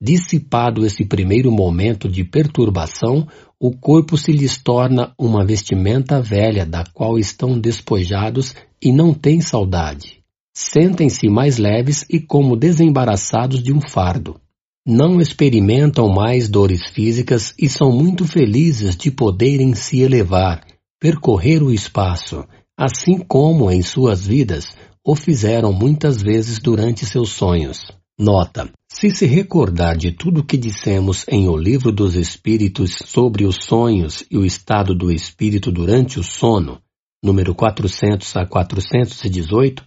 Dissipado 0.00 0.84
esse 0.84 1.04
primeiro 1.04 1.50
momento 1.50 2.08
de 2.08 2.24
perturbação, 2.24 3.26
o 3.58 3.70
corpo 3.70 4.18
se 4.18 4.32
lhes 4.32 4.58
torna 4.58 5.14
uma 5.16 5.46
vestimenta 5.46 6.20
velha 6.20 6.66
da 6.66 6.84
qual 6.92 7.18
estão 7.18 7.58
despojados 7.58 8.54
e 8.82 8.92
não 8.92 9.14
têm 9.14 9.40
saudade. 9.40 10.20
Sentem-se 10.54 11.28
mais 11.28 11.56
leves 11.56 12.04
e 12.10 12.20
como 12.20 12.56
desembaraçados 12.56 13.62
de 13.62 13.72
um 13.72 13.80
fardo. 13.80 14.38
Não 14.84 15.20
experimentam 15.20 16.08
mais 16.08 16.48
dores 16.48 16.88
físicas 16.88 17.54
e 17.56 17.68
são 17.68 17.92
muito 17.92 18.26
felizes 18.26 18.96
de 18.96 19.10
poderem 19.10 19.72
se 19.74 20.00
elevar, 20.00 20.66
percorrer 21.00 21.62
o 21.62 21.72
espaço, 21.72 22.44
assim 22.78 23.18
como 23.18 23.70
em 23.70 23.82
suas 23.82 24.26
vidas 24.26 24.76
o 25.04 25.16
fizeram 25.16 25.72
muitas 25.72 26.22
vezes 26.22 26.58
durante 26.58 27.04
seus 27.04 27.30
sonhos. 27.30 27.90
Nota: 28.18 28.70
se 28.90 29.10
se 29.10 29.26
recordar 29.26 29.96
de 29.96 30.12
tudo 30.12 30.44
que 30.44 30.56
dissemos 30.56 31.24
em 31.28 31.48
O 31.48 31.56
Livro 31.56 31.90
dos 31.90 32.14
Espíritos 32.14 32.96
sobre 33.06 33.44
os 33.44 33.64
sonhos 33.64 34.24
e 34.30 34.36
o 34.36 34.44
estado 34.44 34.94
do 34.94 35.10
espírito 35.10 35.72
durante 35.72 36.20
o 36.20 36.22
sono, 36.22 36.80
número 37.22 37.54
400 37.54 38.36
a 38.36 38.46
418, 38.46 39.84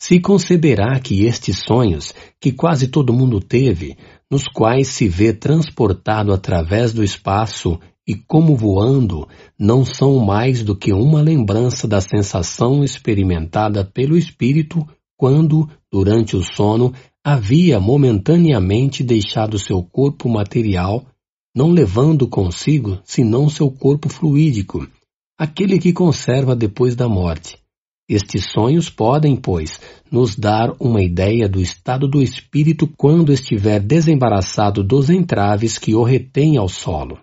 se 0.00 0.20
conceberá 0.20 0.98
que 1.00 1.24
estes 1.24 1.58
sonhos, 1.58 2.12
que 2.40 2.52
quase 2.52 2.88
todo 2.88 3.12
mundo 3.12 3.40
teve, 3.40 3.96
nos 4.30 4.48
quais 4.48 4.88
se 4.88 5.08
vê 5.08 5.32
transportado 5.32 6.32
através 6.32 6.92
do 6.92 7.04
espaço 7.04 7.78
e 8.06 8.14
como 8.14 8.56
voando, 8.56 9.28
não 9.58 9.84
são 9.84 10.18
mais 10.18 10.62
do 10.62 10.74
que 10.74 10.92
uma 10.92 11.20
lembrança 11.20 11.86
da 11.86 12.00
sensação 12.00 12.82
experimentada 12.82 13.84
pelo 13.84 14.16
espírito 14.16 14.86
quando, 15.16 15.68
durante 15.90 16.36
o 16.36 16.42
sono, 16.42 16.92
havia 17.24 17.78
momentaneamente 17.78 19.04
deixado 19.04 19.58
seu 19.58 19.82
corpo 19.82 20.28
material, 20.28 21.06
não 21.54 21.70
levando 21.70 22.26
consigo 22.26 22.98
senão 23.04 23.48
seu 23.48 23.70
corpo 23.70 24.08
fluídico, 24.08 24.88
aquele 25.38 25.78
que 25.78 25.92
conserva 25.92 26.56
depois 26.56 26.96
da 26.96 27.08
morte. 27.08 27.58
Estes 28.08 28.50
sonhos 28.50 28.90
podem, 28.90 29.36
pois, 29.36 29.80
nos 30.10 30.34
dar 30.34 30.74
uma 30.80 31.00
ideia 31.00 31.48
do 31.48 31.60
estado 31.60 32.08
do 32.08 32.20
espírito 32.20 32.88
quando 32.96 33.32
estiver 33.32 33.78
desembaraçado 33.78 34.82
dos 34.82 35.08
entraves 35.08 35.78
que 35.78 35.94
o 35.94 36.02
retêm 36.02 36.56
ao 36.56 36.68
solo. 36.68 37.20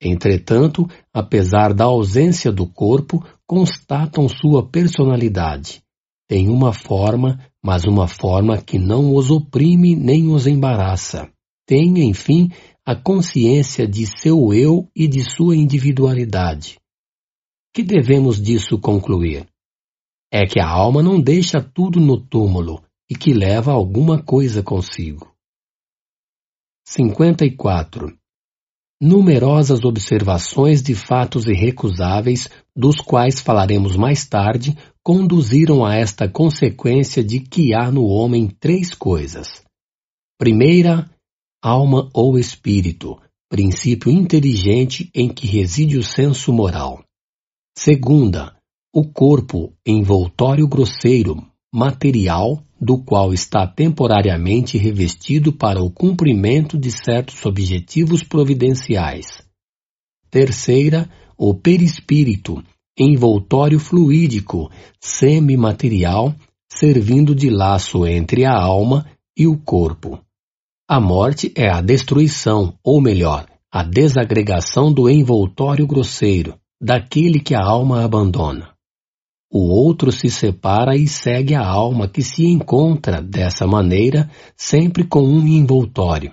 Entretanto, 0.00 0.86
apesar 1.12 1.72
da 1.72 1.84
ausência 1.84 2.52
do 2.52 2.66
corpo, 2.66 3.24
constatam 3.46 4.28
sua 4.28 4.68
personalidade. 4.68 5.82
Tem 6.28 6.48
uma 6.48 6.72
forma, 6.72 7.38
mas 7.62 7.84
uma 7.84 8.06
forma 8.06 8.60
que 8.60 8.78
não 8.78 9.14
os 9.14 9.30
oprime 9.30 9.94
nem 9.94 10.28
os 10.28 10.46
embaraça. 10.46 11.30
Tem, 11.66 12.04
enfim, 12.04 12.50
a 12.84 12.94
consciência 12.94 13.86
de 13.86 14.06
seu 14.06 14.52
eu 14.52 14.88
e 14.94 15.08
de 15.08 15.22
sua 15.22 15.56
individualidade. 15.56 16.78
Que 17.74 17.82
devemos 17.82 18.40
disso 18.40 18.78
concluir? 18.78 19.46
É 20.32 20.46
que 20.46 20.60
a 20.60 20.68
alma 20.68 21.02
não 21.02 21.20
deixa 21.20 21.60
tudo 21.60 22.00
no 22.00 22.20
túmulo 22.20 22.82
e 23.08 23.14
que 23.14 23.32
leva 23.32 23.72
alguma 23.72 24.22
coisa 24.22 24.62
consigo. 24.62 25.32
54. 26.84 28.16
Numerosas 29.00 29.84
observações 29.84 30.82
de 30.82 30.94
fatos 30.94 31.46
irrecusáveis, 31.46 32.48
dos 32.74 32.96
quais 32.96 33.40
falaremos 33.40 33.94
mais 33.94 34.26
tarde, 34.26 34.74
conduziram 35.02 35.84
a 35.84 35.94
esta 35.94 36.26
consequência 36.26 37.22
de 37.22 37.40
que 37.40 37.74
há 37.74 37.90
no 37.90 38.06
homem 38.06 38.48
três 38.48 38.94
coisas. 38.94 39.62
Primeira, 40.38 41.10
alma 41.62 42.08
ou 42.14 42.38
espírito, 42.38 43.20
princípio 43.50 44.10
inteligente 44.10 45.10
em 45.14 45.28
que 45.28 45.46
reside 45.46 45.98
o 45.98 46.02
senso 46.02 46.50
moral. 46.50 47.04
Segunda, 47.76 48.56
o 48.94 49.04
corpo, 49.04 49.74
envoltório 49.86 50.66
grosseiro, 50.66 51.46
material, 51.72 52.65
do 52.80 52.98
qual 52.98 53.32
está 53.32 53.66
temporariamente 53.66 54.76
revestido 54.76 55.52
para 55.52 55.82
o 55.82 55.90
cumprimento 55.90 56.78
de 56.78 56.90
certos 56.90 57.44
objetivos 57.46 58.22
providenciais. 58.22 59.42
Terceira, 60.30 61.08
o 61.38 61.54
perispírito, 61.54 62.62
envoltório 62.98 63.78
fluídico, 63.78 64.70
semimaterial, 65.00 66.34
servindo 66.70 67.34
de 67.34 67.48
laço 67.48 68.06
entre 68.06 68.44
a 68.44 68.52
alma 68.52 69.06
e 69.36 69.46
o 69.46 69.56
corpo. 69.56 70.20
A 70.88 71.00
morte 71.00 71.52
é 71.56 71.68
a 71.68 71.80
destruição, 71.80 72.74
ou 72.82 73.00
melhor, 73.00 73.46
a 73.72 73.82
desagregação 73.82 74.92
do 74.92 75.10
envoltório 75.10 75.86
grosseiro, 75.86 76.54
daquele 76.80 77.40
que 77.40 77.54
a 77.54 77.62
alma 77.62 78.04
abandona. 78.04 78.75
O 79.50 79.68
outro 79.68 80.10
se 80.10 80.28
separa 80.28 80.96
e 80.96 81.06
segue 81.06 81.54
a 81.54 81.64
alma 81.64 82.08
que 82.08 82.22
se 82.22 82.44
encontra, 82.46 83.22
dessa 83.22 83.66
maneira, 83.66 84.28
sempre 84.56 85.04
com 85.04 85.22
um 85.22 85.46
envoltório. 85.46 86.32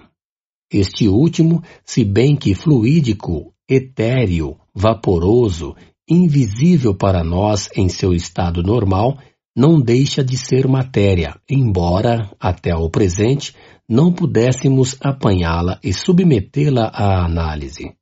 Este 0.71 1.07
último, 1.07 1.61
se 1.85 2.03
bem 2.03 2.35
que 2.35 2.55
fluídico, 2.55 3.53
etéreo, 3.69 4.57
vaporoso, 4.73 5.75
invisível 6.09 6.95
para 6.95 7.23
nós 7.23 7.69
em 7.75 7.87
seu 7.87 8.13
estado 8.13 8.63
normal, 8.63 9.17
não 9.55 9.79
deixa 9.79 10.23
de 10.23 10.35
ser 10.35 10.67
matéria, 10.67 11.39
embora, 11.47 12.31
até 12.39 12.75
o 12.75 12.89
presente, 12.89 13.55
não 13.87 14.11
pudéssemos 14.11 14.97
apanhá-la 14.99 15.79
e 15.83 15.93
submetê-la 15.93 16.87
à 16.87 17.23
análise. 17.23 17.93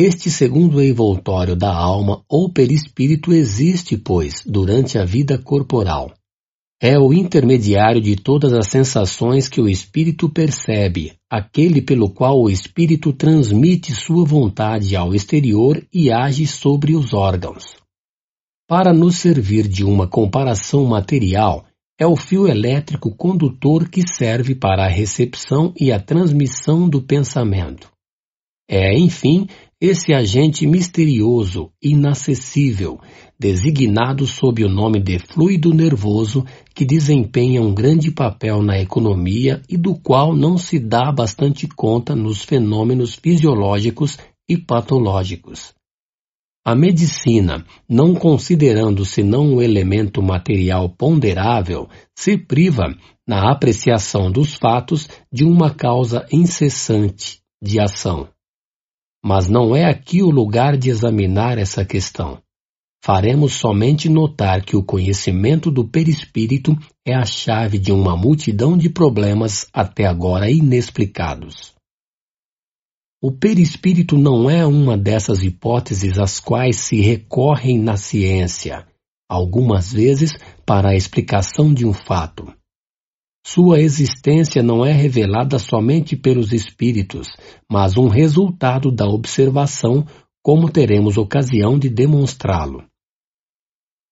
Este 0.00 0.30
segundo 0.30 0.80
envoltório 0.80 1.56
da 1.56 1.74
alma 1.74 2.22
ou 2.28 2.52
perispírito 2.52 3.32
existe, 3.32 3.96
pois, 3.96 4.44
durante 4.46 4.96
a 4.96 5.04
vida 5.04 5.36
corporal. 5.36 6.12
É 6.80 6.96
o 6.96 7.12
intermediário 7.12 8.00
de 8.00 8.14
todas 8.14 8.52
as 8.52 8.68
sensações 8.68 9.48
que 9.48 9.60
o 9.60 9.68
espírito 9.68 10.28
percebe, 10.28 11.14
aquele 11.28 11.82
pelo 11.82 12.08
qual 12.10 12.40
o 12.40 12.48
espírito 12.48 13.12
transmite 13.12 13.92
sua 13.92 14.24
vontade 14.24 14.94
ao 14.94 15.16
exterior 15.16 15.84
e 15.92 16.12
age 16.12 16.46
sobre 16.46 16.94
os 16.94 17.12
órgãos. 17.12 17.74
Para 18.68 18.92
nos 18.92 19.16
servir 19.16 19.66
de 19.66 19.82
uma 19.82 20.06
comparação 20.06 20.84
material, 20.84 21.64
é 21.98 22.06
o 22.06 22.14
fio 22.14 22.46
elétrico 22.46 23.12
condutor 23.16 23.88
que 23.88 24.06
serve 24.06 24.54
para 24.54 24.84
a 24.84 24.88
recepção 24.88 25.74
e 25.76 25.90
a 25.90 25.98
transmissão 25.98 26.88
do 26.88 27.02
pensamento. 27.02 27.90
É, 28.70 28.94
enfim, 28.96 29.48
esse 29.80 30.12
agente 30.12 30.66
misterioso, 30.66 31.70
inacessível, 31.80 32.98
designado 33.38 34.26
sob 34.26 34.64
o 34.64 34.68
nome 34.68 35.00
de 35.00 35.20
fluido 35.20 35.72
nervoso, 35.72 36.44
que 36.74 36.84
desempenha 36.84 37.62
um 37.62 37.72
grande 37.72 38.10
papel 38.10 38.60
na 38.60 38.76
economia 38.80 39.62
e 39.68 39.76
do 39.76 39.94
qual 39.94 40.34
não 40.34 40.58
se 40.58 40.80
dá 40.80 41.12
bastante 41.12 41.68
conta 41.68 42.16
nos 42.16 42.42
fenômenos 42.42 43.14
fisiológicos 43.14 44.18
e 44.48 44.58
patológicos. 44.58 45.72
A 46.66 46.74
medicina, 46.74 47.64
não 47.88 48.14
considerando 48.14 49.04
senão 49.04 49.54
um 49.54 49.62
elemento 49.62 50.20
material 50.20 50.88
ponderável, 50.90 51.88
se 52.16 52.36
priva, 52.36 52.94
na 53.26 53.52
apreciação 53.52 54.30
dos 54.30 54.54
fatos, 54.54 55.08
de 55.32 55.44
uma 55.44 55.70
causa 55.70 56.26
incessante 56.32 57.38
de 57.62 57.80
ação. 57.80 58.28
Mas 59.28 59.46
não 59.46 59.76
é 59.76 59.84
aqui 59.84 60.22
o 60.22 60.30
lugar 60.30 60.74
de 60.74 60.88
examinar 60.88 61.58
essa 61.58 61.84
questão. 61.84 62.38
Faremos 63.04 63.52
somente 63.52 64.08
notar 64.08 64.64
que 64.64 64.74
o 64.74 64.82
conhecimento 64.82 65.70
do 65.70 65.86
perispírito 65.86 66.74
é 67.06 67.14
a 67.14 67.26
chave 67.26 67.78
de 67.78 67.92
uma 67.92 68.16
multidão 68.16 68.74
de 68.74 68.88
problemas 68.88 69.66
até 69.70 70.06
agora 70.06 70.50
inexplicados. 70.50 71.74
O 73.22 73.30
perispírito 73.30 74.16
não 74.16 74.48
é 74.48 74.64
uma 74.64 74.96
dessas 74.96 75.44
hipóteses 75.44 76.18
às 76.18 76.40
quais 76.40 76.76
se 76.76 76.98
recorrem 77.02 77.78
na 77.78 77.98
ciência, 77.98 78.86
algumas 79.28 79.92
vezes 79.92 80.38
para 80.64 80.92
a 80.92 80.96
explicação 80.96 81.74
de 81.74 81.84
um 81.84 81.92
fato. 81.92 82.50
Sua 83.46 83.80
existência 83.80 84.62
não 84.62 84.84
é 84.84 84.92
revelada 84.92 85.58
somente 85.58 86.16
pelos 86.16 86.52
espíritos, 86.52 87.28
mas 87.70 87.96
um 87.96 88.08
resultado 88.08 88.90
da 88.90 89.06
observação, 89.06 90.04
como 90.42 90.70
teremos 90.70 91.16
ocasião 91.16 91.78
de 91.78 91.88
demonstrá-lo. 91.88 92.84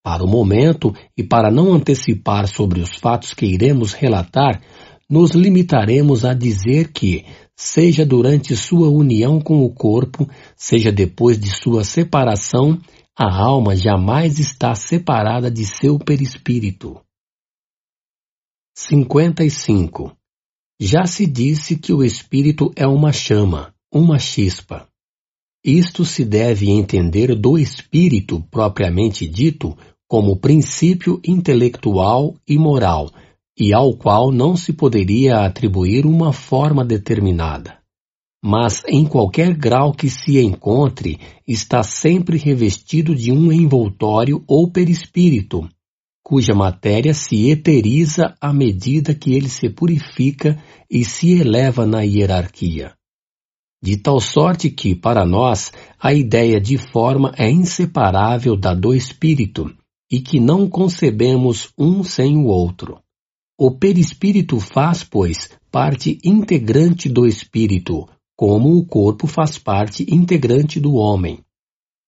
Para 0.02 0.24
o 0.24 0.28
momento, 0.28 0.94
e 1.16 1.22
para 1.22 1.50
não 1.50 1.72
antecipar 1.72 2.46
sobre 2.46 2.80
os 2.80 2.94
fatos 2.94 3.34
que 3.34 3.44
iremos 3.44 3.92
relatar, 3.92 4.62
nos 5.08 5.32
limitaremos 5.32 6.24
a 6.24 6.32
dizer 6.32 6.92
que, 6.92 7.24
seja 7.54 8.04
durante 8.04 8.56
sua 8.56 8.88
união 8.88 9.40
com 9.40 9.64
o 9.64 9.70
corpo, 9.70 10.28
seja 10.56 10.92
depois 10.92 11.38
de 11.38 11.50
sua 11.50 11.84
separação, 11.84 12.78
a 13.18 13.34
alma 13.34 13.74
jamais 13.74 14.38
está 14.38 14.74
separada 14.74 15.50
de 15.50 15.64
seu 15.64 15.98
perispírito. 15.98 17.00
55. 18.78 20.12
Já 20.78 21.06
se 21.06 21.26
disse 21.26 21.78
que 21.78 21.94
o 21.94 22.04
espírito 22.04 22.70
é 22.76 22.86
uma 22.86 23.10
chama, 23.10 23.72
uma 23.90 24.18
chispa. 24.18 24.86
Isto 25.64 26.04
se 26.04 26.26
deve 26.26 26.68
entender 26.68 27.34
do 27.34 27.56
espírito 27.56 28.44
propriamente 28.50 29.26
dito 29.26 29.74
como 30.06 30.36
princípio 30.36 31.18
intelectual 31.26 32.34
e 32.46 32.58
moral, 32.58 33.10
e 33.58 33.72
ao 33.72 33.96
qual 33.96 34.30
não 34.30 34.54
se 34.54 34.74
poderia 34.74 35.46
atribuir 35.46 36.04
uma 36.04 36.30
forma 36.30 36.84
determinada. 36.84 37.78
Mas 38.44 38.82
em 38.86 39.06
qualquer 39.06 39.56
grau 39.56 39.90
que 39.94 40.10
se 40.10 40.38
encontre, 40.38 41.18
está 41.48 41.82
sempre 41.82 42.36
revestido 42.36 43.14
de 43.14 43.32
um 43.32 43.50
envoltório 43.50 44.44
ou 44.46 44.70
perispírito, 44.70 45.66
cuja 46.28 46.56
matéria 46.56 47.14
se 47.14 47.50
eteriza 47.50 48.34
à 48.40 48.52
medida 48.52 49.14
que 49.14 49.32
ele 49.32 49.48
se 49.48 49.70
purifica 49.70 50.60
e 50.90 51.04
se 51.04 51.38
eleva 51.40 51.86
na 51.86 52.02
hierarquia. 52.02 52.94
de 53.80 53.96
tal 53.96 54.18
sorte 54.18 54.68
que, 54.68 54.92
para 54.92 55.24
nós, 55.24 55.72
a 56.00 56.12
ideia 56.12 56.60
de 56.60 56.78
forma 56.78 57.32
é 57.38 57.48
inseparável 57.48 58.56
da 58.56 58.74
do 58.74 58.92
espírito, 58.92 59.72
e 60.10 60.20
que 60.20 60.40
não 60.40 60.68
concebemos 60.68 61.68
um 61.78 62.02
sem 62.02 62.36
o 62.36 62.46
outro. 62.46 62.98
O 63.56 63.70
perispírito 63.70 64.58
faz, 64.58 65.04
pois, 65.04 65.50
parte 65.70 66.18
integrante 66.24 67.08
do 67.08 67.24
espírito, 67.24 68.08
como 68.36 68.76
o 68.76 68.84
corpo 68.84 69.28
faz 69.28 69.58
parte 69.58 70.04
integrante 70.12 70.80
do 70.80 70.94
homem. 70.94 71.45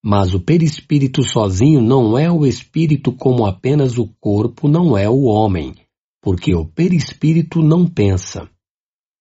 Mas 0.02 0.32
o 0.32 0.40
perispírito 0.40 1.22
sozinho 1.22 1.80
não 1.80 2.16
é 2.16 2.30
o 2.30 2.46
espírito 2.46 3.12
como 3.12 3.44
apenas 3.44 3.98
o 3.98 4.06
corpo 4.20 4.68
não 4.68 4.96
é 4.96 5.08
o 5.08 5.24
homem, 5.24 5.74
porque 6.22 6.54
o 6.54 6.64
perispírito 6.64 7.60
não 7.60 7.86
pensa. 7.86 8.48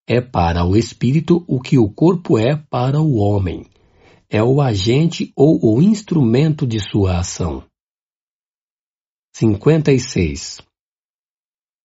É 0.08 0.22
para 0.22 0.66
o 0.66 0.78
espírito 0.78 1.44
o 1.48 1.60
que 1.60 1.78
o 1.78 1.90
corpo 1.90 2.38
é 2.38 2.56
para 2.56 3.02
o 3.02 3.16
homem. 3.16 3.66
É 4.30 4.44
o 4.44 4.62
agente 4.62 5.32
ou 5.36 5.60
o 5.76 5.82
instrumento 5.82 6.66
de 6.66 6.80
sua 6.80 7.20
ação. 7.20 7.64
56. 9.36 10.62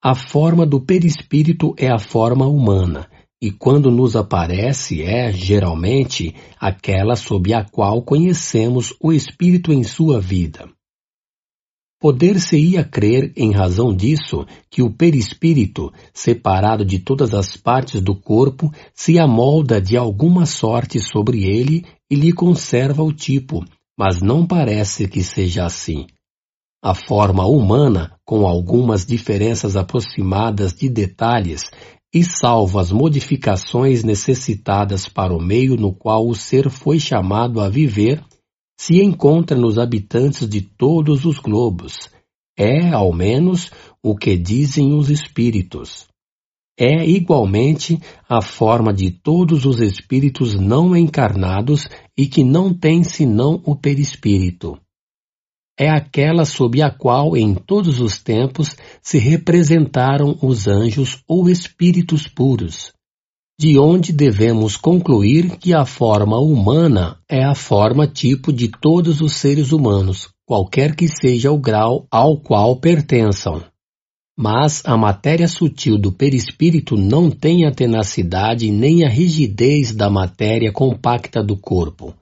A 0.02 0.14
forma 0.14 0.66
do 0.66 0.80
perispírito 0.80 1.74
é 1.76 1.92
a 1.92 1.98
forma 1.98 2.46
humana, 2.46 3.08
e 3.42 3.50
quando 3.50 3.90
nos 3.90 4.14
aparece 4.14 5.02
é, 5.02 5.32
geralmente, 5.32 6.32
aquela 6.60 7.16
sob 7.16 7.52
a 7.52 7.64
qual 7.64 8.00
conhecemos 8.00 8.94
o 9.00 9.12
Espírito 9.12 9.72
em 9.72 9.82
sua 9.82 10.20
vida. 10.20 10.70
Poder-se-ia 12.00 12.84
crer, 12.84 13.32
em 13.36 13.52
razão 13.52 13.92
disso, 13.92 14.46
que 14.70 14.80
o 14.80 14.92
perispírito, 14.92 15.92
separado 16.14 16.84
de 16.84 17.00
todas 17.00 17.34
as 17.34 17.56
partes 17.56 18.00
do 18.00 18.14
corpo, 18.14 18.72
se 18.94 19.18
amolda 19.18 19.80
de 19.80 19.96
alguma 19.96 20.46
sorte 20.46 21.00
sobre 21.00 21.42
ele 21.42 21.84
e 22.08 22.14
lhe 22.14 22.32
conserva 22.32 23.02
o 23.02 23.12
tipo, 23.12 23.64
mas 23.98 24.20
não 24.20 24.46
parece 24.46 25.08
que 25.08 25.22
seja 25.22 25.64
assim. 25.64 26.06
A 26.80 26.94
forma 26.94 27.44
humana, 27.46 28.16
com 28.24 28.46
algumas 28.46 29.04
diferenças 29.04 29.76
aproximadas 29.76 30.72
de 30.72 30.88
detalhes, 30.88 31.70
e 32.14 32.22
salvo 32.22 32.78
as 32.78 32.92
modificações 32.92 34.04
necessitadas 34.04 35.08
para 35.08 35.34
o 35.34 35.40
meio 35.40 35.76
no 35.76 35.94
qual 35.94 36.28
o 36.28 36.34
ser 36.34 36.68
foi 36.68 37.00
chamado 37.00 37.60
a 37.60 37.68
viver, 37.68 38.22
se 38.78 39.02
encontra 39.02 39.56
nos 39.56 39.78
habitantes 39.78 40.46
de 40.46 40.60
todos 40.60 41.24
os 41.24 41.38
globos. 41.38 42.10
É, 42.58 42.90
ao 42.90 43.12
menos, 43.12 43.70
o 44.02 44.14
que 44.14 44.36
dizem 44.36 44.92
os 44.92 45.08
espíritos. 45.08 46.06
É 46.78 47.06
igualmente 47.06 47.98
a 48.28 48.42
forma 48.42 48.92
de 48.92 49.10
todos 49.10 49.64
os 49.64 49.80
espíritos 49.80 50.54
não 50.54 50.96
encarnados 50.96 51.88
e 52.16 52.26
que 52.26 52.44
não 52.44 52.74
têm 52.74 53.02
senão 53.02 53.62
o 53.64 53.74
perispírito 53.76 54.78
é 55.78 55.88
aquela 55.88 56.44
sob 56.44 56.82
a 56.82 56.90
qual 56.90 57.36
em 57.36 57.54
todos 57.54 58.00
os 58.00 58.18
tempos 58.18 58.76
se 59.02 59.18
representaram 59.18 60.36
os 60.42 60.66
anjos 60.68 61.22
ou 61.26 61.48
espíritos 61.48 62.28
puros, 62.28 62.92
de 63.58 63.78
onde 63.78 64.12
devemos 64.12 64.76
concluir 64.76 65.56
que 65.56 65.72
a 65.72 65.84
forma 65.84 66.38
humana 66.38 67.18
é 67.28 67.44
a 67.44 67.54
forma 67.54 68.06
tipo 68.06 68.52
de 68.52 68.68
todos 68.68 69.20
os 69.20 69.32
seres 69.32 69.72
humanos, 69.72 70.28
qualquer 70.46 70.94
que 70.94 71.08
seja 71.08 71.50
o 71.50 71.58
grau 71.58 72.06
ao 72.10 72.36
qual 72.36 72.76
pertençam. 72.76 73.62
Mas 74.36 74.82
a 74.84 74.96
matéria 74.96 75.46
sutil 75.46 75.98
do 75.98 76.10
perispírito 76.10 76.96
não 76.96 77.30
tem 77.30 77.66
a 77.66 77.70
tenacidade 77.70 78.70
nem 78.70 79.04
a 79.04 79.08
rigidez 79.08 79.94
da 79.94 80.10
matéria 80.10 80.72
compacta 80.72 81.42
do 81.42 81.56
corpo. 81.56 82.14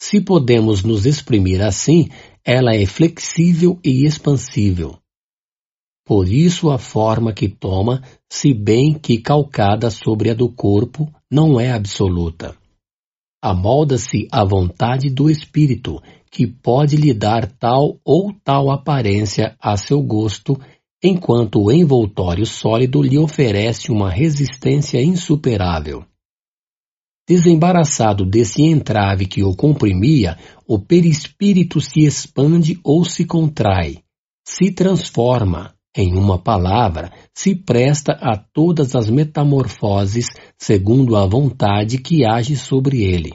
Se 0.00 0.20
podemos 0.20 0.82
nos 0.82 1.06
exprimir 1.06 1.62
assim, 1.62 2.08
ela 2.44 2.74
é 2.74 2.84
flexível 2.86 3.78
e 3.84 4.04
expansível. 4.04 4.98
Por 6.04 6.28
isso 6.28 6.70
a 6.70 6.78
forma 6.78 7.32
que 7.32 7.48
toma, 7.48 8.02
se 8.28 8.52
bem 8.52 8.92
que 8.94 9.18
calcada 9.18 9.88
sobre 9.90 10.30
a 10.30 10.34
do 10.34 10.48
corpo, 10.48 11.08
não 11.30 11.60
é 11.60 11.70
absoluta. 11.70 12.56
Amolda-se 13.40 14.26
à 14.30 14.44
vontade 14.44 15.08
do 15.10 15.30
espírito, 15.30 16.02
que 16.30 16.46
pode 16.46 16.96
lhe 16.96 17.14
dar 17.14 17.46
tal 17.46 17.98
ou 18.04 18.32
tal 18.44 18.70
aparência 18.70 19.56
a 19.60 19.76
seu 19.76 20.02
gosto, 20.02 20.58
enquanto 21.02 21.60
o 21.60 21.72
envoltório 21.72 22.46
sólido 22.46 23.02
lhe 23.02 23.18
oferece 23.18 23.92
uma 23.92 24.10
resistência 24.10 25.02
insuperável. 25.02 26.04
Desembaraçado 27.28 28.26
desse 28.26 28.62
entrave 28.62 29.26
que 29.26 29.42
o 29.44 29.54
comprimia, 29.54 30.36
o 30.66 30.78
perispírito 30.78 31.80
se 31.80 32.00
expande 32.04 32.80
ou 32.82 33.04
se 33.04 33.24
contrai, 33.24 33.98
se 34.44 34.72
transforma, 34.72 35.72
em 35.96 36.16
uma 36.16 36.38
palavra, 36.38 37.12
se 37.34 37.54
presta 37.54 38.12
a 38.12 38.36
todas 38.36 38.96
as 38.96 39.08
metamorfoses 39.08 40.26
segundo 40.58 41.16
a 41.16 41.26
vontade 41.26 41.98
que 41.98 42.24
age 42.24 42.56
sobre 42.56 43.02
ele. 43.02 43.34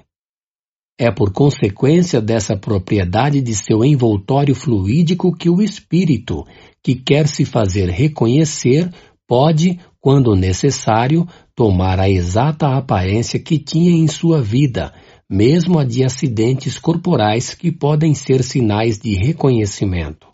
É 0.99 1.11
por 1.11 1.31
consequência 1.31 2.19
dessa 2.19 2.57
propriedade 2.57 3.39
de 3.39 3.53
seu 3.53 3.85
envoltório 3.85 4.55
fluídico 4.55 5.31
que 5.31 5.47
o 5.47 5.61
espírito, 5.61 6.43
que 6.81 6.95
quer 6.95 7.27
se 7.27 7.45
fazer 7.45 7.89
reconhecer, 7.89 8.91
pode, 9.27 9.79
quando 10.01 10.35
necessário, 10.35 11.27
tomar 11.57 11.99
a 11.99 12.07
exata 12.07 12.67
aparência 12.77 13.39
que 13.39 13.57
tinha 13.57 13.89
em 13.89 14.07
sua 14.07 14.39
vida, 14.43 14.93
mesmo 15.27 15.79
a 15.79 15.83
de 15.83 16.05
acidentes 16.05 16.77
corporais 16.77 17.55
que 17.55 17.71
podem 17.71 18.13
ser 18.13 18.43
sinais 18.43 18.99
de 18.99 19.15
reconhecimento. 19.15 20.27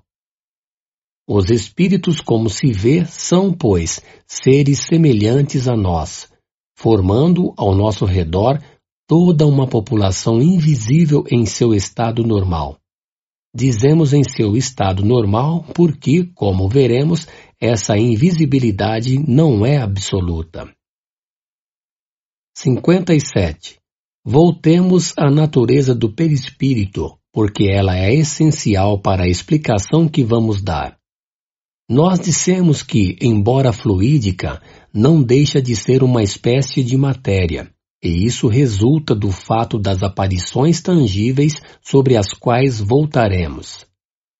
Os 1.25 1.49
espíritos, 1.49 2.19
como 2.19 2.49
se 2.49 2.73
vê, 2.73 3.05
são, 3.05 3.53
pois, 3.53 4.01
seres 4.27 4.79
semelhantes 4.79 5.69
a 5.69 5.77
nós, 5.77 6.29
formando 6.77 7.53
ao 7.55 7.73
nosso 7.73 8.03
redor 8.03 8.61
toda 9.07 9.47
uma 9.47 9.65
população 9.65 10.41
invisível 10.41 11.23
em 11.31 11.45
seu 11.45 11.73
estado 11.73 12.21
normal. 12.21 12.77
Dizemos 13.55 14.11
em 14.11 14.23
seu 14.25 14.57
estado 14.57 15.05
normal 15.05 15.63
porque, 15.73 16.25
como 16.35 16.67
veremos, 16.67 17.25
essa 17.61 17.97
invisibilidade 17.97 19.17
não 19.25 19.65
é 19.65 19.77
absoluta. 19.77 20.69
57. 22.55 23.79
Voltemos 24.23 25.11
à 25.17 25.29
natureza 25.31 25.95
do 25.95 26.13
perispírito, 26.13 27.17
porque 27.33 27.63
ela 27.63 27.97
é 27.97 28.13
essencial 28.13 28.99
para 28.99 29.23
a 29.23 29.27
explicação 29.27 30.07
que 30.07 30.23
vamos 30.23 30.61
dar. 30.61 30.95
Nós 31.89 32.19
dissemos 32.19 32.83
que, 32.83 33.17
embora 33.19 33.73
fluídica, 33.73 34.61
não 34.93 35.21
deixa 35.21 35.59
de 35.59 35.75
ser 35.75 36.03
uma 36.03 36.21
espécie 36.21 36.83
de 36.83 36.95
matéria, 36.95 37.71
e 38.03 38.23
isso 38.23 38.47
resulta 38.47 39.15
do 39.15 39.31
fato 39.31 39.79
das 39.79 40.03
aparições 40.03 40.79
tangíveis 40.79 41.59
sobre 41.81 42.15
as 42.15 42.33
quais 42.33 42.79
voltaremos. 42.79 43.83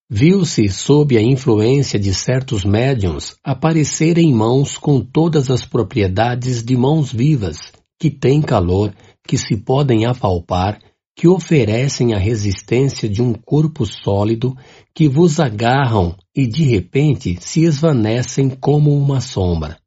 Viu-se, 0.08 0.68
sob 0.68 1.18
a 1.18 1.20
influência 1.20 1.98
de 1.98 2.14
certos 2.14 2.64
médiums, 2.64 3.34
aparecer 3.42 4.18
em 4.18 4.32
mãos 4.32 4.78
com 4.78 5.00
todas 5.00 5.50
as 5.50 5.64
propriedades 5.64 6.62
de 6.62 6.76
mãos 6.76 7.12
vivas, 7.12 7.72
que 7.98 8.10
têm 8.10 8.42
calor, 8.42 8.94
que 9.26 9.38
se 9.38 9.56
podem 9.56 10.04
apalpar, 10.04 10.78
que 11.16 11.28
oferecem 11.28 12.12
a 12.12 12.18
resistência 12.18 13.08
de 13.08 13.22
um 13.22 13.32
corpo 13.32 13.86
sólido, 13.86 14.56
que 14.94 15.08
vos 15.08 15.38
agarram 15.38 16.16
e 16.34 16.46
de 16.46 16.64
repente 16.64 17.36
se 17.40 17.62
esvanecem 17.62 18.50
como 18.50 18.96
uma 18.96 19.20
sombra. 19.20 19.78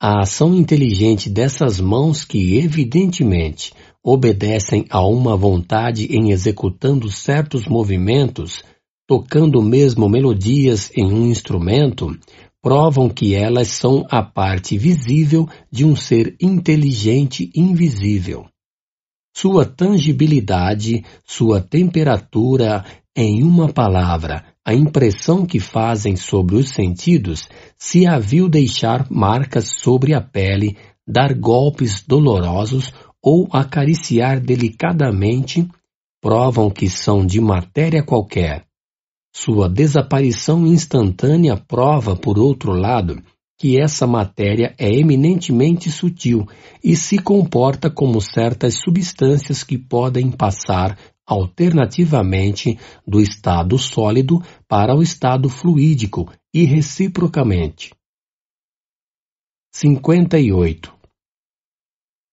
A 0.00 0.22
ação 0.22 0.52
inteligente 0.52 1.30
dessas 1.30 1.80
mãos 1.80 2.24
que, 2.24 2.58
evidentemente, 2.58 3.72
obedecem 4.02 4.84
a 4.90 5.06
uma 5.06 5.36
vontade 5.36 6.06
em 6.06 6.32
executando 6.32 7.08
certos 7.08 7.68
movimentos, 7.68 8.64
tocando 9.06 9.62
mesmo 9.62 10.08
melodias 10.08 10.90
em 10.96 11.04
um 11.04 11.28
instrumento, 11.28 12.18
provam 12.62 13.08
que 13.10 13.34
elas 13.34 13.68
são 13.68 14.06
a 14.08 14.22
parte 14.22 14.78
visível 14.78 15.48
de 15.70 15.84
um 15.84 15.96
ser 15.96 16.36
inteligente 16.40 17.50
invisível. 17.54 18.46
Sua 19.36 19.66
tangibilidade, 19.66 21.04
sua 21.24 21.60
temperatura, 21.60 22.84
em 23.16 23.42
uma 23.42 23.68
palavra, 23.68 24.44
a 24.64 24.72
impressão 24.72 25.44
que 25.44 25.58
fazem 25.58 26.14
sobre 26.14 26.54
os 26.54 26.68
sentidos 26.68 27.48
se 27.76 28.06
a 28.06 28.18
viu 28.18 28.48
deixar 28.48 29.10
marcas 29.10 29.80
sobre 29.80 30.14
a 30.14 30.20
pele, 30.20 30.76
dar 31.06 31.34
golpes 31.34 32.04
dolorosos 32.06 32.92
ou 33.20 33.48
acariciar 33.52 34.40
delicadamente, 34.40 35.68
provam 36.20 36.70
que 36.70 36.88
são 36.88 37.26
de 37.26 37.40
matéria 37.40 38.02
qualquer. 38.04 38.64
Sua 39.34 39.68
desaparição 39.68 40.66
instantânea 40.66 41.56
prova, 41.56 42.14
por 42.14 42.38
outro 42.38 42.72
lado, 42.72 43.22
que 43.58 43.80
essa 43.80 44.06
matéria 44.06 44.74
é 44.78 44.90
eminentemente 44.90 45.90
sutil 45.90 46.46
e 46.82 46.94
se 46.96 47.18
comporta 47.18 47.88
como 47.88 48.20
certas 48.20 48.78
substâncias 48.82 49.62
que 49.64 49.78
podem 49.78 50.30
passar 50.30 50.98
alternativamente 51.26 52.78
do 53.06 53.20
estado 53.20 53.78
sólido 53.78 54.42
para 54.68 54.94
o 54.94 55.02
estado 55.02 55.48
fluídico 55.48 56.30
e 56.52 56.64
reciprocamente. 56.64 57.94
58. 59.72 60.92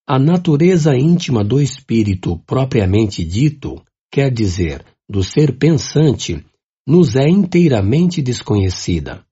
A 0.06 0.18
natureza 0.18 0.94
íntima 0.96 1.42
do 1.42 1.60
espírito 1.60 2.38
propriamente 2.44 3.24
dito, 3.24 3.80
quer 4.12 4.30
dizer, 4.30 4.84
do 5.08 5.22
ser 5.22 5.56
pensante, 5.56 6.44
nos 6.90 7.14
é 7.14 7.28
inteiramente 7.28 8.20
desconhecida. 8.20 9.24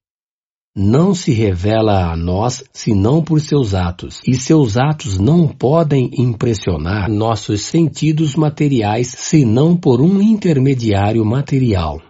Não 0.77 1.13
se 1.13 1.33
revela 1.33 2.13
a 2.13 2.17
nós 2.17 2.63
senão 2.73 3.21
por 3.21 3.41
seus 3.41 3.75
atos, 3.75 4.21
e 4.25 4.37
seus 4.37 4.77
atos 4.77 5.19
não 5.19 5.49
podem 5.49 6.09
impressionar 6.17 7.11
nossos 7.11 7.63
sentidos 7.63 8.37
materiais 8.37 9.09
senão 9.09 9.77
por 9.77 10.01
um 10.01 10.23
intermediário 10.23 11.25
material. 11.25 12.01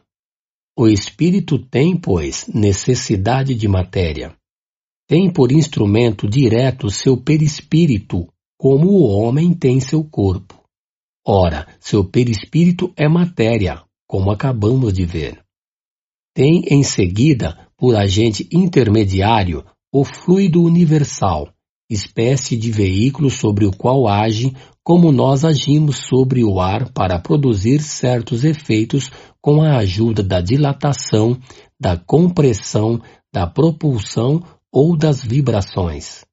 O 0.79 0.87
espírito 0.87 1.59
tem, 1.59 1.97
pois, 1.97 2.47
necessidade 2.53 3.55
de 3.55 3.67
matéria. 3.67 4.37
Tem 5.09 5.33
por 5.33 5.51
instrumento 5.51 6.29
direto 6.29 6.91
seu 6.91 7.17
perispírito, 7.17 8.29
como 8.59 8.91
o 8.91 9.03
homem 9.09 9.55
tem 9.55 9.81
seu 9.81 10.05
corpo. 10.05 10.63
Ora, 11.27 11.67
seu 11.81 12.05
perispírito 12.05 12.93
é 12.95 13.09
matéria, 13.09 13.88
como 14.09 14.33
acabamos 14.33 14.93
de 14.93 15.05
ver. 15.05 15.45
Tem 16.35 16.63
em 16.71 16.83
seguida, 16.83 17.69
por 17.77 17.95
agente 17.95 18.49
intermediário, 18.51 19.65
o 19.93 20.05
fluido 20.05 20.63
universal, 20.63 21.53
espécie 21.91 22.57
de 22.57 22.71
veículo 22.71 23.31
sobre 23.31 23.67
o 23.67 23.71
qual 23.71 24.09
age 24.09 24.55
como 24.83 25.13
nós 25.13 25.45
agimos 25.45 25.99
sobre 25.99 26.43
o 26.43 26.61
ar 26.61 26.91
para 26.93 27.19
produzir 27.19 27.81
certos 27.81 28.43
efeitos 28.43 29.11
com 29.41 29.63
a 29.63 29.77
ajuda 29.77 30.23
da 30.23 30.41
dilatação, 30.41 31.39
da 31.79 31.97
compressão, 31.97 33.01
da 33.33 33.47
propulsão 33.47 34.43
ou 34.73 34.97
das 34.97 35.23
vibrações. 35.23 36.25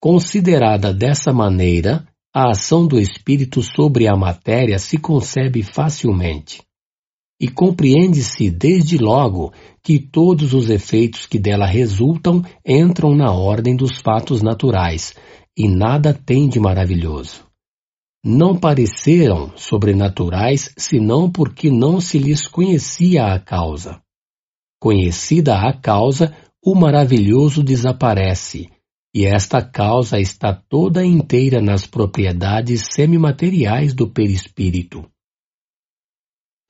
Considerada 0.00 0.92
dessa 0.92 1.32
maneira, 1.32 2.06
a 2.34 2.50
ação 2.50 2.86
do 2.86 2.98
espírito 2.98 3.62
sobre 3.62 4.08
a 4.08 4.16
matéria 4.16 4.78
se 4.78 4.96
concebe 4.96 5.62
facilmente. 5.62 6.62
E 7.38 7.48
compreende-se 7.48 8.50
desde 8.50 8.96
logo 8.96 9.52
que 9.82 9.98
todos 9.98 10.54
os 10.54 10.70
efeitos 10.70 11.26
que 11.26 11.38
dela 11.38 11.66
resultam 11.66 12.42
entram 12.64 13.14
na 13.14 13.32
ordem 13.32 13.76
dos 13.76 14.00
fatos 14.00 14.42
naturais, 14.42 15.14
e 15.56 15.68
nada 15.68 16.14
tem 16.14 16.48
de 16.48 16.58
maravilhoso. 16.58 17.44
Não 18.24 18.56
pareceram 18.56 19.52
sobrenaturais 19.56 20.72
senão 20.78 21.30
porque 21.30 21.70
não 21.70 22.00
se 22.00 22.18
lhes 22.18 22.46
conhecia 22.46 23.26
a 23.26 23.38
causa. 23.40 24.00
Conhecida 24.80 25.56
a 25.56 25.72
causa, 25.72 26.34
o 26.64 26.74
maravilhoso 26.74 27.62
desaparece, 27.62 28.70
e 29.14 29.26
esta 29.26 29.62
causa 29.62 30.18
está 30.18 30.54
toda 30.54 31.04
inteira 31.04 31.60
nas 31.60 31.86
propriedades 31.86 32.88
semimateriais 32.92 33.92
do 33.92 34.08
perispírito. 34.08 35.04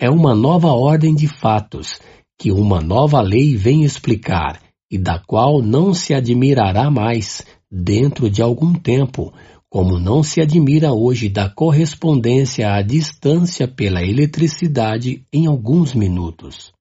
É 0.00 0.10
uma 0.10 0.34
nova 0.34 0.72
ordem 0.72 1.14
de 1.14 1.28
fatos 1.28 2.00
que 2.38 2.50
uma 2.50 2.80
nova 2.80 3.20
lei 3.20 3.56
vem 3.56 3.84
explicar 3.84 4.60
e 4.90 4.98
da 4.98 5.18
qual 5.18 5.62
não 5.62 5.94
se 5.94 6.12
admirará 6.12 6.90
mais 6.90 7.46
dentro 7.70 8.28
de 8.28 8.42
algum 8.42 8.74
tempo, 8.74 9.32
como 9.70 9.98
não 9.98 10.22
se 10.22 10.42
admira 10.42 10.92
hoje 10.92 11.28
da 11.28 11.48
correspondência 11.48 12.74
à 12.74 12.82
distância 12.82 13.66
pela 13.68 14.02
eletricidade 14.02 15.24
em 15.32 15.46
alguns 15.46 15.94
minutos. 15.94 16.72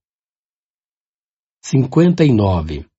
59. 1.63 2.90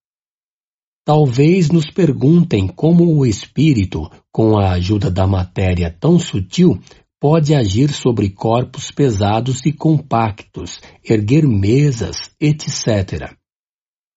Talvez 1.05 1.69
nos 1.69 1.91
perguntem 1.91 2.69
como 2.69 3.17
o 3.17 3.27
espírito, 3.27 4.09
com 4.31 4.57
a 4.57 4.73
ajuda 4.73 5.11
da 5.11 5.27
matéria 5.27 5.91
tão 5.91 6.17
sutil, 6.17 6.79
pode 7.21 7.55
agir 7.55 7.91
sobre 7.91 8.31
corpos 8.31 8.91
pesados 8.93 9.67
e 9.67 9.73
compactos, 9.73 10.81
erguer 11.05 11.47
mesas, 11.47 12.31
etc. 12.41 13.35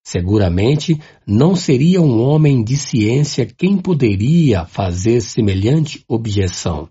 Seguramente 0.03 0.99
não 1.25 1.55
seria 1.55 1.99
um 2.01 2.21
homem 2.21 2.63
de 2.63 2.77
ciência 2.77 3.47
quem 3.47 3.77
poderia 3.79 4.65
fazer 4.65 5.21
semelhante 5.21 6.03
objeção 6.07 6.87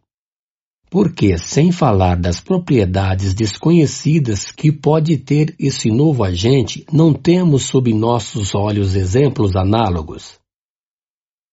porque, 0.91 1.37
sem 1.39 1.73
falar 1.73 2.17
das 2.17 2.41
propriedades 2.41 3.35
desconhecidas 3.35 4.53
que 4.53 4.71
pode 4.71 5.17
ter 5.17 5.55
esse 5.59 5.91
novo 5.91 6.23
agente, 6.23 6.87
não 6.93 7.13
temos 7.13 7.65
sob 7.65 7.93
nossos 7.93 8.55
olhos 8.55 8.95
exemplos 8.95 9.57
análogos. 9.57 10.39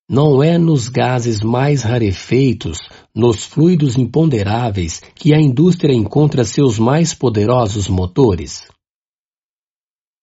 Não 0.09 0.43
é 0.43 0.57
nos 0.57 0.89
gases 0.89 1.41
mais 1.41 1.83
rarefeitos, 1.83 2.79
nos 3.15 3.45
fluidos 3.45 3.97
imponderáveis, 3.97 5.01
que 5.15 5.33
a 5.33 5.39
indústria 5.39 5.93
encontra 5.93 6.43
seus 6.43 6.77
mais 6.77 7.13
poderosos 7.13 7.87
motores. 7.87 8.67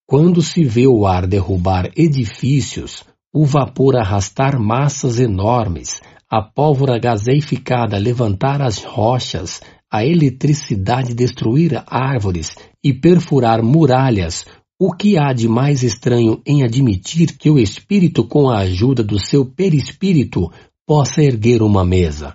Quando 0.06 0.42
se 0.42 0.62
vê 0.64 0.86
o 0.86 1.06
ar 1.06 1.26
derrubar 1.26 1.90
edifícios, 1.96 3.02
o 3.32 3.44
vapor 3.44 3.96
arrastar 3.96 4.58
massas 4.60 5.18
enormes, 5.18 6.00
a 6.30 6.42
pólvora 6.42 6.98
gaseificada 6.98 7.96
levantar 7.96 8.60
as 8.60 8.82
rochas, 8.82 9.62
a 9.90 10.04
eletricidade 10.04 11.14
destruir 11.14 11.82
árvores 11.86 12.54
e 12.84 12.92
perfurar 12.92 13.62
muralhas, 13.62 14.44
o 14.78 14.92
que 14.92 15.18
há 15.18 15.32
de 15.32 15.48
mais 15.48 15.82
estranho 15.82 16.40
em 16.46 16.62
admitir 16.62 17.36
que 17.36 17.50
o 17.50 17.58
espírito, 17.58 18.22
com 18.22 18.50
a 18.50 18.58
ajuda 18.58 19.02
do 19.02 19.18
seu 19.18 19.44
perispírito, 19.44 20.52
possa 20.86 21.22
erguer 21.22 21.62
uma 21.62 21.84
mesa? 21.84 22.34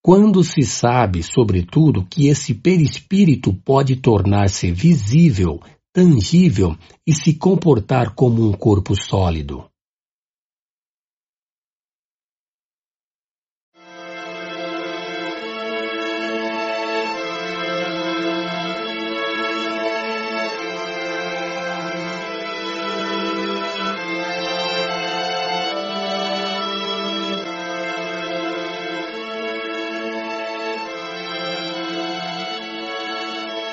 Quando 0.00 0.44
se 0.44 0.62
sabe, 0.62 1.22
sobretudo, 1.22 2.06
que 2.08 2.28
esse 2.28 2.54
perispírito 2.54 3.52
pode 3.52 3.96
tornar-se 3.96 4.70
visível, 4.70 5.60
tangível 5.92 6.76
e 7.06 7.12
se 7.12 7.34
comportar 7.34 8.14
como 8.14 8.46
um 8.46 8.52
corpo 8.52 8.94
sólido. 8.94 9.64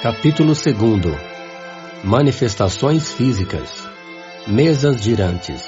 Capítulo 0.02 0.54
2 0.54 2.04
Manifestações 2.04 3.14
físicas 3.14 3.70
Mesas 4.48 5.04
girantes 5.04 5.62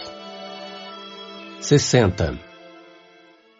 60. 1.62 2.40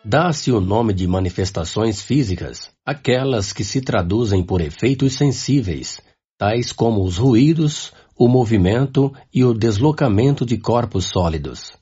Dá-se 0.03 0.52
o 0.52 0.60
nome 0.60 0.92
de 0.92 1.08
manifestações 1.08 2.02
físicas 2.02 2.72
aquelas 2.84 3.53
que 3.53 3.64
se 3.64 3.82
traduzem 3.82 4.43
por 4.43 4.61
efeitos 4.61 5.14
sensíveis, 5.14 6.02
tais 6.40 6.72
como 6.74 7.03
os 7.03 7.18
ruídos, 7.18 7.93
o 8.18 8.27
movimento 8.27 9.14
e 9.32 9.45
o 9.45 9.53
deslocamento 9.53 10.43
de 10.43 10.58
corpos 10.58 11.06
sólidos. 11.06 11.77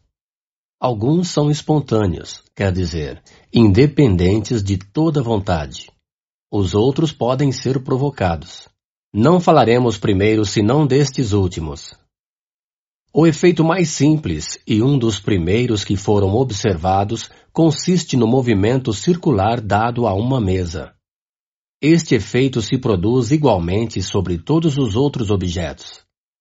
Alguns 0.78 1.30
são 1.30 1.50
espontâneos, 1.50 2.44
quer 2.54 2.74
dizer, 2.74 3.24
independentes 3.54 4.62
de 4.62 4.76
toda 4.78 5.24
vontade. 5.24 5.90
Os 6.52 6.76
outros 6.76 7.14
podem 7.14 7.54
ser 7.54 7.82
provocados. 7.82 8.70
Não 9.14 9.42
falaremos 9.42 9.98
primeiro 9.98 10.46
senão 10.46 10.88
destes 10.88 11.34
últimos. 11.34 11.94
O 13.14 13.28
efeito 13.28 13.62
mais 13.62 13.90
simples 13.90 14.58
e 14.66 14.82
um 14.82 14.98
dos 14.98 15.20
primeiros 15.20 15.84
que 15.84 15.98
foram 15.98 16.34
observados 16.34 17.30
consiste 17.52 18.16
no 18.16 18.26
movimento 18.26 18.94
circular 18.94 19.60
dado 19.60 20.08
a 20.08 20.14
uma 20.14 20.40
mesa. 20.40 20.94
Este 21.82 22.16
efeito 22.16 22.62
se 22.62 22.78
produz 22.78 23.32
igualmente 23.32 24.02
sobre 24.02 24.38
todos 24.38 24.78
os 24.78 24.96
outros 24.96 25.30
objetos. 25.30 26.00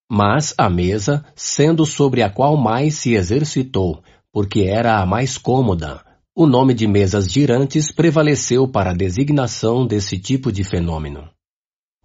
Mas 0.09 0.55
a 0.57 0.71
mesa, 0.71 1.25
sendo 1.35 1.85
sobre 1.85 2.23
a 2.23 2.31
qual 2.31 2.57
mais 2.57 2.95
se 2.95 3.15
exercitou, 3.15 4.01
porque 4.33 4.61
era 4.61 5.01
a 5.01 5.07
mais 5.07 5.37
cômoda, 5.37 6.05
o 6.37 6.47
nome 6.47 6.73
de 6.73 6.87
mesas 6.87 7.29
girantes 7.29 7.91
prevaleceu 7.93 8.69
para 8.69 8.91
a 8.91 8.95
designação 8.95 9.85
desse 9.85 10.21
tipo 10.21 10.53
de 10.53 10.63
fenômeno. 10.63 11.29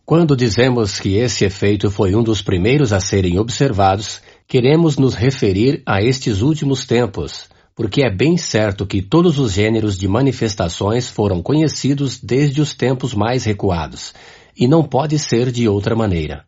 Quando 0.05 0.35
dizemos 0.35 0.99
que 0.99 1.15
esse 1.15 1.45
efeito 1.45 1.89
foi 1.89 2.13
um 2.13 2.21
dos 2.21 2.39
primeiros 2.39 2.93
a 2.93 2.99
serem 2.99 3.39
observados, 3.39 4.21
queremos 4.47 4.97
nos 4.97 5.15
referir 5.15 5.81
a 5.83 5.99
estes 5.99 6.41
últimos 6.41 6.85
tempos, 6.85 7.49
porque 7.75 8.03
é 8.03 8.15
bem 8.15 8.37
certo 8.37 8.85
que 8.85 9.01
todos 9.01 9.39
os 9.39 9.53
gêneros 9.53 9.97
de 9.97 10.07
manifestações 10.07 11.09
foram 11.09 11.41
conhecidos 11.41 12.19
desde 12.21 12.61
os 12.61 12.75
tempos 12.75 13.15
mais 13.15 13.45
recuados, 13.45 14.13
e 14.55 14.67
não 14.67 14.83
pode 14.83 15.17
ser 15.17 15.51
de 15.51 15.67
outra 15.67 15.95
maneira. 15.95 16.45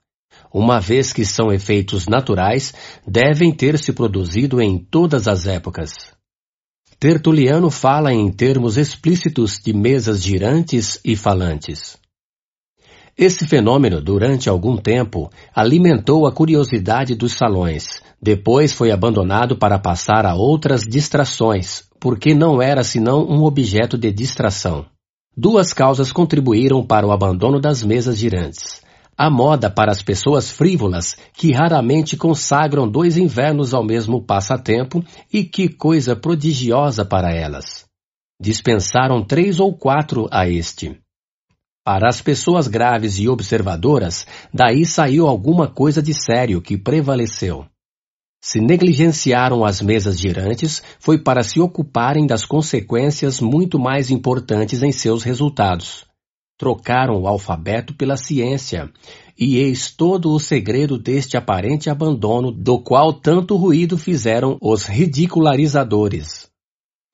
Uma 0.53 0.79
vez 0.79 1.11
que 1.11 1.25
são 1.25 1.51
efeitos 1.51 2.05
naturais, 2.05 2.75
devem 3.07 3.51
ter 3.51 3.79
se 3.79 3.91
produzido 3.91 4.61
em 4.61 4.77
todas 4.77 5.27
as 5.27 5.47
épocas. 5.47 5.93
Tertuliano 6.99 7.71
fala 7.71 8.13
em 8.13 8.31
termos 8.31 8.77
explícitos 8.77 9.57
de 9.57 9.73
mesas 9.73 10.21
girantes 10.21 10.99
e 11.03 11.15
falantes. 11.15 11.97
Esse 13.17 13.47
fenômeno, 13.47 13.99
durante 13.99 14.47
algum 14.47 14.77
tempo, 14.77 15.31
alimentou 15.55 16.27
a 16.27 16.31
curiosidade 16.31 17.15
dos 17.15 17.33
salões. 17.33 17.99
Depois 18.21 18.73
foi 18.73 18.91
abandonado 18.91 19.57
para 19.57 19.79
passar 19.79 20.23
a 20.23 20.35
outras 20.35 20.81
distrações, 20.81 21.83
porque 21.99 22.35
não 22.35 22.61
era 22.61 22.83
senão 22.83 23.25
um 23.27 23.43
objeto 23.43 23.97
de 23.97 24.11
distração. 24.11 24.85
Duas 25.35 25.73
causas 25.73 26.11
contribuíram 26.11 26.85
para 26.85 27.07
o 27.07 27.11
abandono 27.11 27.59
das 27.59 27.81
mesas 27.81 28.19
girantes. 28.19 28.81
A 29.17 29.31
moda 29.31 29.67
para 29.67 29.91
as 29.91 30.03
pessoas 30.03 30.51
frívolas, 30.51 31.17
que 31.33 31.51
raramente 31.51 32.15
consagram 32.15 32.87
dois 32.87 33.17
invernos 33.17 33.73
ao 33.73 33.83
mesmo 33.83 34.21
passatempo, 34.21 35.03
e 35.33 35.43
que 35.43 35.67
coisa 35.69 36.15
prodigiosa 36.15 37.03
para 37.03 37.33
elas. 37.33 37.85
Dispensaram 38.39 39.23
três 39.23 39.59
ou 39.59 39.75
quatro 39.75 40.27
a 40.31 40.47
este. 40.47 40.99
Para 41.87 42.09
as 42.09 42.21
pessoas 42.21 42.67
graves 42.67 43.17
e 43.17 43.29
observadoras, 43.29 44.27
daí 44.53 44.85
saiu 44.85 45.25
alguma 45.25 45.69
coisa 45.69 46.01
de 46.01 46.13
sério 46.13 46.61
que 46.61 46.77
prevaleceu. 46.77 47.65
Se 48.43 48.59
negligenciaram 48.59 49.63
as 49.63 49.81
mesas 49.81 50.19
girantes, 50.19 50.83
foi 50.99 51.17
para 51.17 51.43
se 51.43 51.61
ocuparem 51.61 52.27
das 52.27 52.43
consequências 52.43 53.39
muito 53.39 53.79
mais 53.79 54.11
importantes 54.11 54.83
em 54.83 54.91
seus 54.91 55.23
resultados. 55.23 56.03
Trocaram 56.57 57.21
o 57.21 57.25
alfabeto 57.25 57.93
pela 57.93 58.17
ciência, 58.17 58.91
e 59.39 59.55
eis 59.55 59.89
todo 59.89 60.33
o 60.33 60.41
segredo 60.41 60.97
deste 60.97 61.37
aparente 61.37 61.89
abandono 61.89 62.51
do 62.51 62.79
qual 62.81 63.13
tanto 63.13 63.55
ruído 63.55 63.97
fizeram 63.97 64.57
os 64.59 64.85
ridicularizadores. 64.87 66.46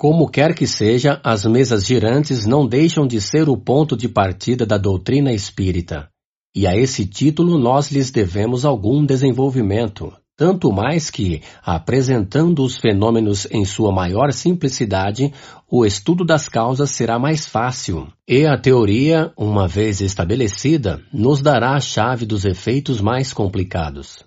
Como 0.03 0.27
quer 0.27 0.53
que 0.53 0.67
seja, 0.67 1.21
as 1.23 1.45
mesas 1.45 1.85
girantes 1.85 2.45
não 2.45 2.67
deixam 2.67 3.07
de 3.07 3.21
ser 3.21 3.47
o 3.47 3.55
ponto 3.55 3.95
de 3.95 4.09
partida 4.09 4.65
da 4.65 4.77
doutrina 4.77 5.31
espírita. 5.31 6.09
E 6.53 6.67
a 6.67 6.75
esse 6.75 7.05
título 7.05 7.57
nós 7.57 7.89
lhes 7.89 8.11
devemos 8.11 8.65
algum 8.65 9.05
desenvolvimento, 9.05 10.11
tanto 10.35 10.73
mais 10.73 11.09
que, 11.09 11.41
apresentando 11.63 12.65
os 12.65 12.77
fenômenos 12.77 13.47
em 13.49 13.63
sua 13.63 13.93
maior 13.93 14.33
simplicidade, 14.33 15.31
o 15.71 15.85
estudo 15.85 16.25
das 16.25 16.49
causas 16.49 16.89
será 16.91 17.17
mais 17.17 17.47
fácil, 17.47 18.05
e 18.27 18.45
a 18.45 18.57
teoria, 18.57 19.31
uma 19.37 19.69
vez 19.69 20.01
estabelecida, 20.01 21.01
nos 21.13 21.41
dará 21.41 21.77
a 21.77 21.79
chave 21.79 22.25
dos 22.25 22.43
efeitos 22.43 22.99
mais 22.99 23.31
complicados. 23.31 24.21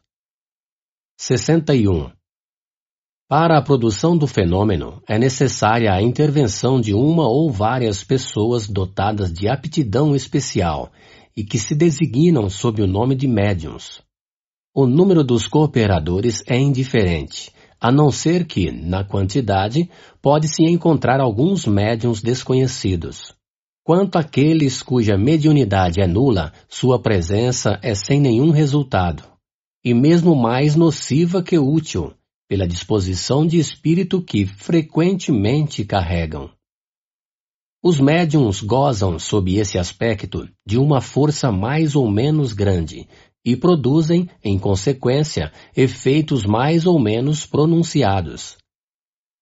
61. 1.21 2.16
Para 3.29 3.59
a 3.59 3.63
produção 3.63 4.17
do 4.17 4.29
fenômeno, 4.29 5.03
é 5.05 5.19
necessária 5.19 5.93
a 5.93 6.01
intervenção 6.01 6.81
de 6.81 6.95
uma 6.95 7.27
ou 7.29 7.51
várias 7.51 8.05
pessoas 8.05 8.69
dotadas 8.69 9.33
de 9.33 9.49
aptidão 9.49 10.15
especial 10.15 10.93
e 11.37 11.43
que 11.43 11.59
se 11.59 11.75
designam 11.75 12.49
sob 12.49 12.81
o 12.81 12.87
nome 12.87 13.17
de 13.17 13.27
médiums. 13.27 14.01
O 14.73 14.87
número 14.87 15.25
dos 15.25 15.49
cooperadores 15.49 16.41
é 16.47 16.57
indiferente, 16.57 17.51
a 17.81 17.91
não 17.91 18.13
ser 18.13 18.47
que, 18.47 18.71
na 18.71 19.03
quantidade, 19.03 19.91
pode-se 20.23 20.63
encontrar 20.63 21.21
alguns 21.21 21.67
médiums 21.67 22.23
desconhecidos. 22.23 23.35
Quanto 23.83 24.19
àqueles 24.19 24.85
cuja 24.85 25.19
mediunidade 25.19 26.01
é 26.01 26.07
nula, 26.07 26.53
sua 26.69 27.03
presença 27.03 27.77
é 27.83 27.93
sem 27.93 28.21
nenhum 28.21 28.53
resultado, 28.53 29.25
e 29.85 29.93
mesmo 29.93 30.37
mais 30.37 30.77
nociva 30.77 31.43
que 31.43 31.59
útil, 31.59 32.15
pela 32.49 32.67
disposição 32.67 33.47
de 33.47 33.59
espírito 33.59 34.23
que 34.23 34.47
frequentemente 34.47 35.85
carregam. 35.85 36.51
Os 37.83 38.01
médiums 38.01 38.61
gozam, 38.61 39.19
sob 39.19 39.55
esse 39.57 39.79
aspecto, 39.79 40.49
de 40.67 40.77
uma 40.77 41.01
força 41.01 41.53
mais 41.53 41.95
ou 41.95 42.11
menos 42.11 42.53
grande 42.53 43.09
e 43.45 43.55
produzem, 43.55 44.29
em 44.43 44.59
consequência, 44.59 45.53
efeitos 45.77 46.45
mais 46.45 46.85
ou 46.85 46.99
menos 46.99 47.47
pronunciados. 47.47 48.57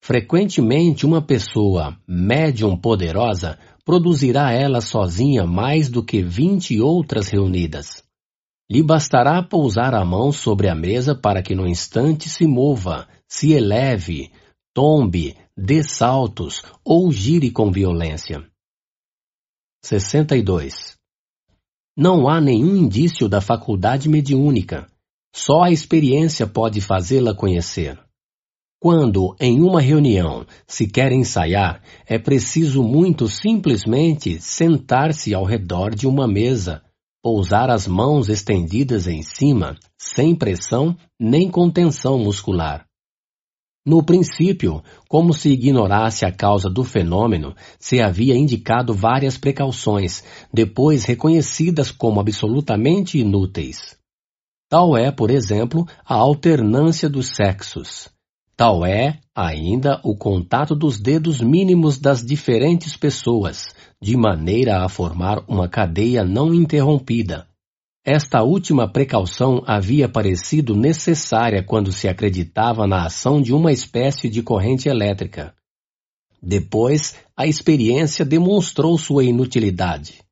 Frequentemente, 0.02 1.06
uma 1.06 1.22
pessoa 1.22 1.98
médium 2.06 2.76
poderosa 2.76 3.58
produzirá 3.82 4.52
ela 4.52 4.82
sozinha 4.82 5.46
mais 5.46 5.88
do 5.88 6.04
que 6.04 6.22
vinte 6.22 6.78
outras 6.78 7.28
reunidas. 7.28 8.03
Lhe 8.74 8.82
bastará 8.82 9.40
pousar 9.40 9.94
a 9.94 10.04
mão 10.04 10.32
sobre 10.32 10.68
a 10.68 10.74
mesa 10.74 11.14
para 11.14 11.40
que 11.44 11.54
no 11.54 11.64
instante 11.64 12.28
se 12.28 12.44
mova, 12.44 13.06
se 13.28 13.52
eleve, 13.52 14.32
tombe, 14.74 15.36
dê 15.56 15.84
saltos 15.84 16.60
ou 16.84 17.12
gire 17.12 17.52
com 17.52 17.70
violência. 17.70 18.44
62. 19.84 20.96
Não 21.96 22.28
há 22.28 22.40
nenhum 22.40 22.76
indício 22.76 23.28
da 23.28 23.40
faculdade 23.40 24.08
mediúnica. 24.08 24.88
Só 25.32 25.62
a 25.62 25.70
experiência 25.70 26.44
pode 26.44 26.80
fazê-la 26.80 27.32
conhecer. 27.32 27.96
Quando, 28.80 29.36
em 29.38 29.62
uma 29.62 29.80
reunião, 29.80 30.44
se 30.66 30.88
quer 30.88 31.12
ensaiar, 31.12 31.80
é 32.08 32.18
preciso 32.18 32.82
muito 32.82 33.28
simplesmente 33.28 34.40
sentar-se 34.40 35.32
ao 35.32 35.44
redor 35.44 35.94
de 35.94 36.08
uma 36.08 36.26
mesa, 36.26 36.83
pousar 37.24 37.70
as 37.70 37.86
mãos 37.86 38.28
estendidas 38.28 39.06
em 39.06 39.22
cima, 39.22 39.78
sem 39.98 40.36
pressão 40.36 40.94
nem 41.18 41.50
contenção 41.50 42.18
muscular. 42.18 42.84
No 43.86 44.04
princípio, 44.04 44.82
como 45.08 45.32
se 45.32 45.48
ignorasse 45.48 46.26
a 46.26 46.30
causa 46.30 46.68
do 46.68 46.84
fenômeno, 46.84 47.54
se 47.78 47.98
havia 47.98 48.36
indicado 48.36 48.92
várias 48.92 49.38
precauções, 49.38 50.22
depois 50.52 51.04
reconhecidas 51.04 51.90
como 51.90 52.20
absolutamente 52.20 53.18
inúteis. 53.18 53.96
Tal 54.68 54.94
é, 54.94 55.10
por 55.10 55.30
exemplo, 55.30 55.88
a 56.04 56.16
alternância 56.16 57.08
dos 57.08 57.28
sexos. 57.28 58.10
Tal 58.54 58.84
é, 58.84 59.18
ainda, 59.34 59.98
o 60.04 60.14
contato 60.14 60.76
dos 60.76 61.00
dedos 61.00 61.40
mínimos 61.40 61.98
das 61.98 62.22
diferentes 62.22 62.98
pessoas, 62.98 63.74
de 64.00 64.16
maneira 64.16 64.84
a 64.84 64.88
formar 64.88 65.44
uma 65.48 65.68
cadeia 65.68 66.24
não 66.24 66.52
interrompida. 66.52 67.46
Esta 68.04 68.42
última 68.42 68.86
precaução 68.86 69.62
havia 69.66 70.08
parecido 70.08 70.76
necessária 70.76 71.62
quando 71.62 71.90
se 71.90 72.06
acreditava 72.06 72.86
na 72.86 73.06
ação 73.06 73.40
de 73.40 73.54
uma 73.54 73.72
espécie 73.72 74.28
de 74.28 74.42
corrente 74.42 74.90
elétrica. 74.90 75.54
Depois, 76.42 77.16
a 77.34 77.46
experiência 77.46 78.22
demonstrou 78.22 78.98
sua 78.98 79.24
inutilidade. 79.24 80.22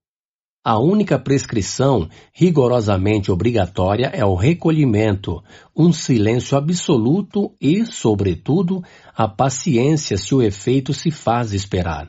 A 0.64 0.78
única 0.78 1.18
prescrição 1.18 2.08
rigorosamente 2.32 3.32
obrigatória 3.32 4.10
é 4.14 4.24
o 4.24 4.34
recolhimento, 4.34 5.42
um 5.74 5.92
silêncio 5.92 6.56
absoluto 6.56 7.52
e, 7.60 7.84
sobretudo, 7.86 8.84
a 9.16 9.26
paciência 9.26 10.16
se 10.18 10.34
o 10.34 10.42
efeito 10.42 10.92
se 10.92 11.10
faz 11.10 11.52
esperar. 11.52 12.08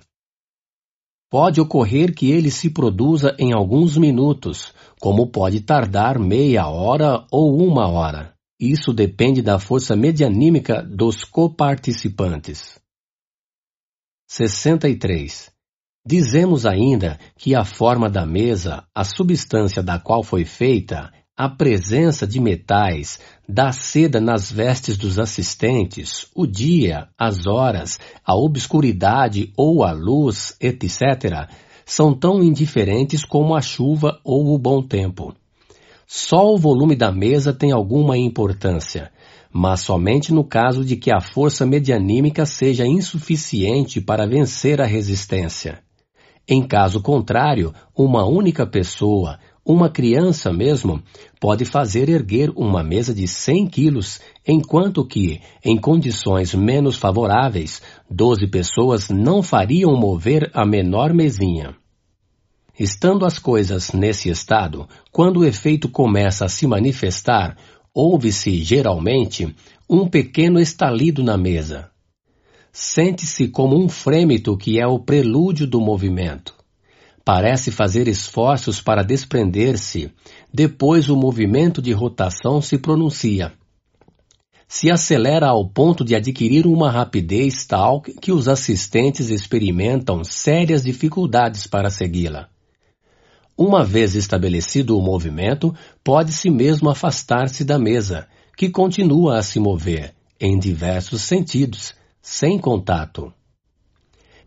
Pode 1.34 1.60
ocorrer 1.60 2.14
que 2.14 2.30
ele 2.30 2.52
se 2.52 2.70
produza 2.70 3.36
em 3.40 3.54
alguns 3.54 3.98
minutos, 3.98 4.72
como 5.00 5.32
pode 5.32 5.62
tardar 5.62 6.20
meia 6.20 6.68
hora 6.68 7.26
ou 7.32 7.58
uma 7.58 7.90
hora. 7.90 8.36
Isso 8.60 8.94
depende 8.94 9.42
da 9.42 9.58
força 9.58 9.96
medianímica 9.96 10.84
dos 10.84 11.24
coparticipantes. 11.24 12.80
63. 14.28 15.52
Dizemos 16.06 16.68
ainda 16.68 17.18
que 17.36 17.56
a 17.56 17.66
forma 17.66 18.12
da 18.12 18.28
mesa, 18.28 18.86
a 18.94 19.04
substância 19.04 19.82
da 19.82 19.98
qual 19.98 20.22
foi 20.22 20.46
feita, 20.46 21.12
a 21.36 21.50
presença 21.50 22.28
de 22.28 22.40
metais, 22.40 23.20
da 23.50 23.72
seda 23.72 24.22
nas 24.22 24.52
vestes 24.52 24.96
dos 24.98 25.18
assistentes, 25.18 26.28
o 26.36 26.46
dia, 26.46 27.08
as 27.18 27.48
horas, 27.48 28.00
a 28.24 28.36
obscuridade 28.36 29.52
ou 29.58 29.84
a 29.84 29.92
luz, 29.92 30.56
etc., 30.62 31.50
são 31.86 32.14
tão 32.14 32.44
indiferentes 32.44 33.26
como 33.26 33.56
a 33.56 33.62
chuva 33.62 34.20
ou 34.24 34.54
o 34.54 34.60
bom 34.60 34.82
tempo. 34.82 35.34
Só 36.06 36.54
o 36.54 36.58
volume 36.58 36.96
da 36.96 37.12
mesa 37.12 37.52
tem 37.52 37.72
alguma 37.72 38.16
importância, 38.16 39.12
mas 39.52 39.82
somente 39.82 40.32
no 40.32 40.44
caso 40.44 40.86
de 40.86 40.96
que 40.96 41.12
a 41.12 41.20
força 41.20 41.66
medianímica 41.66 42.46
seja 42.46 42.86
insuficiente 42.86 44.00
para 44.00 44.28
vencer 44.28 44.80
a 44.80 44.86
resistência. 44.86 45.80
Em 46.48 46.62
caso 46.62 47.02
contrário, 47.02 47.74
uma 47.98 48.26
única 48.26 48.68
pessoa, 48.68 49.40
Uma 49.66 49.90
criança 49.90 50.52
mesmo 50.52 51.02
pode 51.40 51.64
fazer 51.64 52.10
erguer 52.10 52.52
uma 52.54 52.84
mesa 52.84 53.14
de 53.14 53.26
100 53.26 53.68
quilos, 53.68 54.20
enquanto 54.46 55.06
que, 55.06 55.40
em 55.64 55.78
condições 55.78 56.54
menos 56.54 56.98
favoráveis, 56.98 57.82
12 58.12 58.48
pessoas 58.48 59.10
não 59.10 59.42
fariam 59.42 59.96
mover 59.96 60.52
a 60.54 60.66
menor 60.66 61.14
mesinha. 61.14 61.74
Estando 62.78 63.26
as 63.26 63.40
coisas 63.40 63.94
nesse 63.94 64.30
estado, 64.30 64.86
quando 65.12 65.38
o 65.38 65.46
efeito 65.46 65.88
começa 65.88 66.44
a 66.44 66.50
se 66.50 66.68
manifestar, 66.68 67.56
ouve-se, 67.94 68.62
geralmente, 68.64 69.56
um 69.90 70.08
pequeno 70.08 70.60
estalido 70.60 71.24
na 71.24 71.38
mesa. 71.38 71.90
Sente-se 72.72 73.48
como 73.48 73.82
um 73.82 73.88
frêmito 73.88 74.58
que 74.58 74.78
é 74.78 74.88
o 74.88 75.00
prelúdio 75.00 75.66
do 75.66 75.80
movimento. 75.80 76.63
Parece 77.26 77.72
fazer 77.72 78.08
esforços 78.08 78.82
para 78.82 79.02
desprender-se, 79.02 80.12
depois 80.54 81.10
o 81.10 81.16
movimento 81.16 81.82
de 81.82 81.94
rotação 81.94 82.62
se 82.62 82.78
pronuncia. 82.78 83.54
Se 84.68 84.92
acelera 84.92 85.48
ao 85.48 85.70
ponto 85.70 86.04
de 86.04 86.16
adquirir 86.16 86.68
uma 86.68 86.92
rapidez 86.92 87.66
tal 87.66 88.02
que 88.02 88.32
os 88.32 88.48
assistentes 88.48 89.30
experimentam 89.30 90.24
sérias 90.24 90.84
dificuldades 90.84 91.66
para 91.66 91.90
segui-la. 91.90 92.50
Uma 93.56 93.86
vez 93.86 94.16
estabelecido 94.16 94.98
o 94.98 95.02
movimento, 95.02 95.74
pode-se 96.04 96.50
mesmo 96.50 96.90
afastar-se 96.90 97.64
da 97.64 97.78
mesa, 97.78 98.28
que 98.58 98.70
continua 98.70 99.38
a 99.38 99.44
se 99.44 99.60
mover, 99.60 100.14
em 100.40 100.58
diversos 100.58 101.22
sentidos, 101.22 101.94
sem 102.22 102.58
contato. 102.58 103.32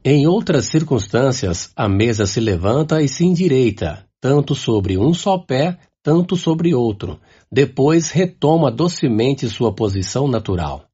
Em 0.09 0.25
outras 0.25 0.67
circunstâncias, 0.67 1.73
a 1.75 1.89
mesa 1.89 2.27
se 2.27 2.39
levanta 2.39 3.03
e 3.03 3.09
se 3.09 3.25
endireita, 3.25 4.07
tanto 4.21 4.55
sobre 4.55 4.97
um 4.97 5.13
só 5.13 5.37
pé, 5.37 5.81
tanto 6.01 6.37
sobre 6.37 6.73
outro. 6.73 7.19
Depois 7.51 8.13
retoma 8.13 8.71
docemente 8.71 9.49
sua 9.49 9.75
posição 9.75 10.29
natural. 10.29 10.85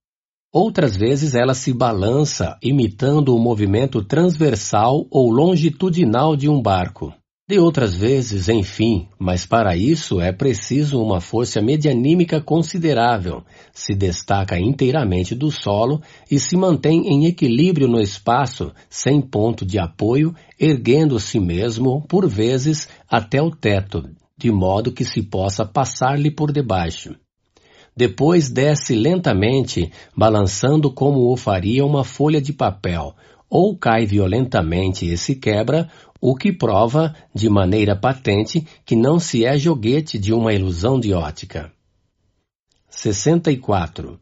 Outras 0.51 0.97
vezes 0.97 1.35
ela 1.35 1.53
se 1.53 1.75
balança, 1.75 2.57
imitando 2.63 3.37
o 3.37 3.39
movimento 3.39 4.03
transversal 4.03 5.07
ou 5.11 5.31
longitudinal 5.31 6.35
de 6.35 6.49
um 6.49 6.63
barco. 6.63 7.13
De 7.49 7.59
outras 7.59 7.93
vezes, 7.93 8.49
enfim, 8.49 9.09
mas 9.19 9.45
para 9.45 9.77
isso 9.77 10.21
é 10.21 10.33
preciso 10.33 11.03
uma 11.03 11.21
força 11.21 11.61
medianímica 11.61 12.41
considerável, 12.41 13.43
se 13.73 13.95
destaca 13.95 14.57
inteiramente 14.61 15.35
do 15.35 15.51
solo 15.51 16.01
e 16.31 16.39
se 16.39 16.57
mantém 16.57 17.09
em 17.09 17.27
equilíbrio 17.27 17.89
no 17.89 18.01
espaço, 18.01 18.73
sem 18.89 19.21
ponto 19.21 19.67
de 19.67 19.77
apoio, 19.77 20.33
erguendo-se 20.59 21.41
mesmo, 21.41 22.07
por 22.07 22.29
vezes, 22.29 22.89
até 23.11 23.43
o 23.43 23.51
teto, 23.51 24.09
de 24.39 24.53
modo 24.53 24.93
que 24.93 25.05
se 25.05 25.21
possa 25.21 25.67
passar-lhe 25.67 26.31
por 26.31 26.53
debaixo. 26.53 27.17
Depois 27.95 28.51
desce 28.51 28.95
lentamente, 28.95 29.91
balançando 30.17 30.93
como 30.93 31.31
o 31.31 31.37
faria 31.37 31.85
uma 31.85 32.05
folha 32.05 32.41
de 32.41 32.53
papel, 32.53 33.17
ou 33.51 33.77
cai 33.77 34.07
violentamente 34.07 35.05
e 35.05 35.19
se 35.19 35.35
quebra, 35.35 35.91
o 36.25 36.37
que 36.37 36.53
prova, 36.53 37.17
de 37.35 37.51
maneira 37.51 37.97
patente, 37.97 38.65
que 38.87 38.95
não 38.95 39.19
se 39.19 39.45
é 39.45 39.59
joguete 39.59 40.21
de 40.21 40.33
uma 40.33 40.55
ilusão 40.55 41.01
de 41.01 41.13
ótica. 41.13 41.73
64. 42.89 44.21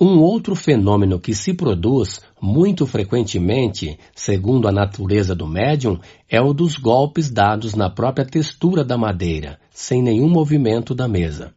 Um 0.00 0.18
outro 0.20 0.54
fenômeno 0.54 1.20
que 1.20 1.34
se 1.34 1.52
produz 1.52 2.22
muito 2.40 2.86
frequentemente, 2.86 3.98
segundo 4.14 4.66
a 4.66 4.72
natureza 4.72 5.34
do 5.34 5.46
médium, 5.46 5.98
é 6.26 6.40
o 6.40 6.54
dos 6.54 6.78
golpes 6.78 7.30
dados 7.30 7.74
na 7.74 7.90
própria 7.90 8.24
textura 8.24 8.82
da 8.82 8.96
madeira, 8.96 9.58
sem 9.70 10.02
nenhum 10.02 10.30
movimento 10.30 10.94
da 10.94 11.06
mesa. 11.06 11.54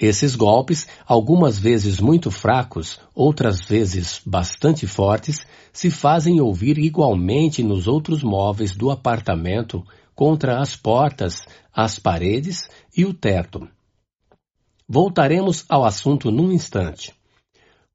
Esses 0.00 0.36
golpes, 0.36 0.86
algumas 1.04 1.58
vezes 1.58 2.00
muito 2.00 2.30
fracos, 2.30 2.98
outras 3.14 3.60
vezes 3.60 4.22
bastante 4.24 4.86
fortes, 4.86 5.44
se 5.72 5.90
fazem 5.90 6.40
ouvir 6.40 6.78
igualmente 6.78 7.62
nos 7.62 7.86
outros 7.86 8.22
móveis 8.22 8.76
do 8.76 8.90
apartamento, 8.90 9.84
contra 10.14 10.60
as 10.60 10.76
portas, 10.76 11.46
as 11.72 11.98
paredes 11.98 12.68
e 12.96 13.04
o 13.04 13.14
teto. 13.14 13.66
Voltaremos 14.88 15.64
ao 15.68 15.84
assunto 15.84 16.30
num 16.30 16.52
instante. 16.52 17.14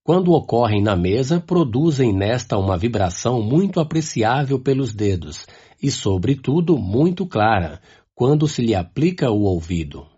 Quando 0.04 0.32
ocorrem 0.32 0.82
na 0.82 0.95
mesa, 0.95 1.40
produzem 1.40 2.14
nesta 2.14 2.58
uma 2.58 2.78
vibração 2.78 3.42
muito 3.42 3.80
apreciável 3.80 4.60
pelos 4.60 4.94
dedos 4.94 5.48
e, 5.82 5.92
sobretudo, 5.92 6.78
muito 6.78 7.26
clara, 7.26 7.82
quando 8.14 8.48
se 8.48 8.62
lhe 8.62 8.74
aplica 8.74 9.30
o 9.30 9.42
ouvido. 9.42 10.15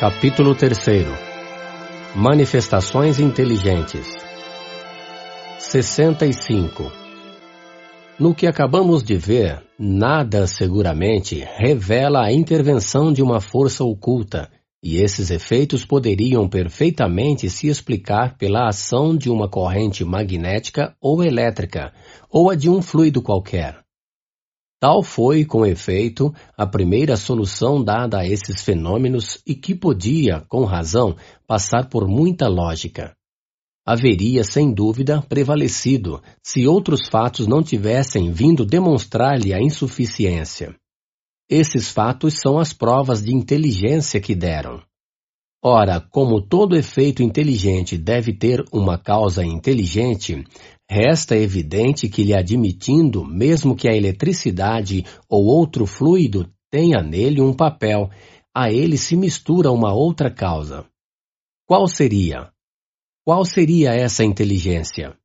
Capítulo 0.00 0.54
3 0.54 0.78
Manifestações 2.16 3.20
inteligentes. 3.20 4.06
65 5.58 6.90
No 8.18 8.34
que 8.34 8.46
acabamos 8.46 9.04
de 9.04 9.18
ver, 9.18 9.62
nada 9.78 10.46
seguramente 10.46 11.46
revela 11.58 12.24
a 12.24 12.32
intervenção 12.32 13.12
de 13.12 13.22
uma 13.22 13.42
força 13.42 13.84
oculta, 13.84 14.50
e 14.82 15.02
esses 15.02 15.30
efeitos 15.30 15.84
poderiam 15.84 16.48
perfeitamente 16.48 17.50
se 17.50 17.68
explicar 17.68 18.38
pela 18.38 18.68
ação 18.68 19.14
de 19.14 19.28
uma 19.28 19.50
corrente 19.50 20.02
magnética 20.02 20.96
ou 20.98 21.22
elétrica, 21.22 21.92
ou 22.30 22.48
a 22.48 22.54
de 22.54 22.70
um 22.70 22.80
fluido 22.80 23.20
qualquer. 23.20 23.79
Tal 24.80 25.02
foi, 25.02 25.44
com 25.44 25.66
efeito, 25.66 26.34
a 26.56 26.66
primeira 26.66 27.14
solução 27.14 27.84
dada 27.84 28.20
a 28.20 28.26
esses 28.26 28.62
fenômenos 28.62 29.38
e 29.46 29.54
que 29.54 29.74
podia, 29.74 30.40
com 30.48 30.64
razão, 30.64 31.14
passar 31.46 31.90
por 31.90 32.08
muita 32.08 32.48
lógica. 32.48 33.14
Haveria, 33.86 34.42
sem 34.42 34.72
dúvida, 34.72 35.20
prevalecido 35.20 36.22
se 36.42 36.66
outros 36.66 37.08
fatos 37.08 37.46
não 37.46 37.62
tivessem 37.62 38.32
vindo 38.32 38.64
demonstrar-lhe 38.64 39.52
a 39.52 39.60
insuficiência. 39.60 40.74
Esses 41.46 41.90
fatos 41.90 42.40
são 42.40 42.58
as 42.58 42.72
provas 42.72 43.22
de 43.22 43.34
inteligência 43.34 44.18
que 44.18 44.34
deram. 44.34 44.82
Ora, 45.62 46.00
como 46.00 46.40
todo 46.40 46.74
efeito 46.74 47.22
inteligente 47.22 47.98
deve 47.98 48.32
ter 48.32 48.64
uma 48.72 48.96
causa 48.96 49.44
inteligente, 49.44 50.42
Resta 50.92 51.36
evidente 51.36 52.08
que 52.08 52.24
lhe 52.24 52.34
admitindo, 52.34 53.24
mesmo 53.24 53.76
que 53.76 53.88
a 53.88 53.94
eletricidade 53.94 55.04
ou 55.28 55.44
outro 55.44 55.86
fluido 55.86 56.52
tenha 56.68 57.00
nele 57.00 57.40
um 57.40 57.54
papel, 57.54 58.10
a 58.52 58.72
ele 58.72 58.98
se 58.98 59.14
mistura 59.14 59.70
uma 59.70 59.94
outra 59.94 60.34
causa. 60.34 60.84
Qual 61.64 61.86
seria? 61.86 62.52
Qual 63.24 63.44
seria 63.44 63.90
essa 63.90 64.24
inteligência? 64.24 65.16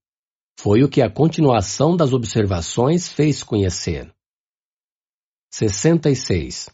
Foi 0.60 0.84
o 0.84 0.88
que 0.88 1.02
a 1.02 1.10
continuação 1.10 1.98
das 1.98 2.14
observações 2.14 3.10
fez 3.10 3.42
conhecer. 3.42 4.14
66. 5.52 6.70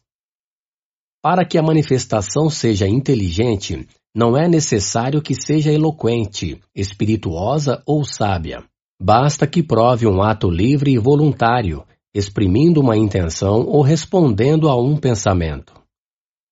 Para 1.21 1.45
que 1.45 1.57
a 1.57 1.63
manifestação 1.63 2.49
seja 2.49 2.89
inteligente, 2.89 3.87
não 4.13 4.35
é 4.35 4.49
necessário 4.49 5.21
que 5.21 5.33
seja 5.33 5.71
eloquente, 5.71 6.61
espirituosa 6.75 7.81
ou 7.85 8.03
sábia. 8.03 8.69
Basta 9.03 9.47
que 9.47 9.63
prove 9.63 10.05
um 10.05 10.21
ato 10.21 10.47
livre 10.47 10.91
e 10.91 10.99
voluntário, 10.99 11.83
exprimindo 12.13 12.79
uma 12.79 12.95
intenção 12.95 13.65
ou 13.65 13.81
respondendo 13.81 14.69
a 14.69 14.79
um 14.79 14.95
pensamento. 14.95 15.73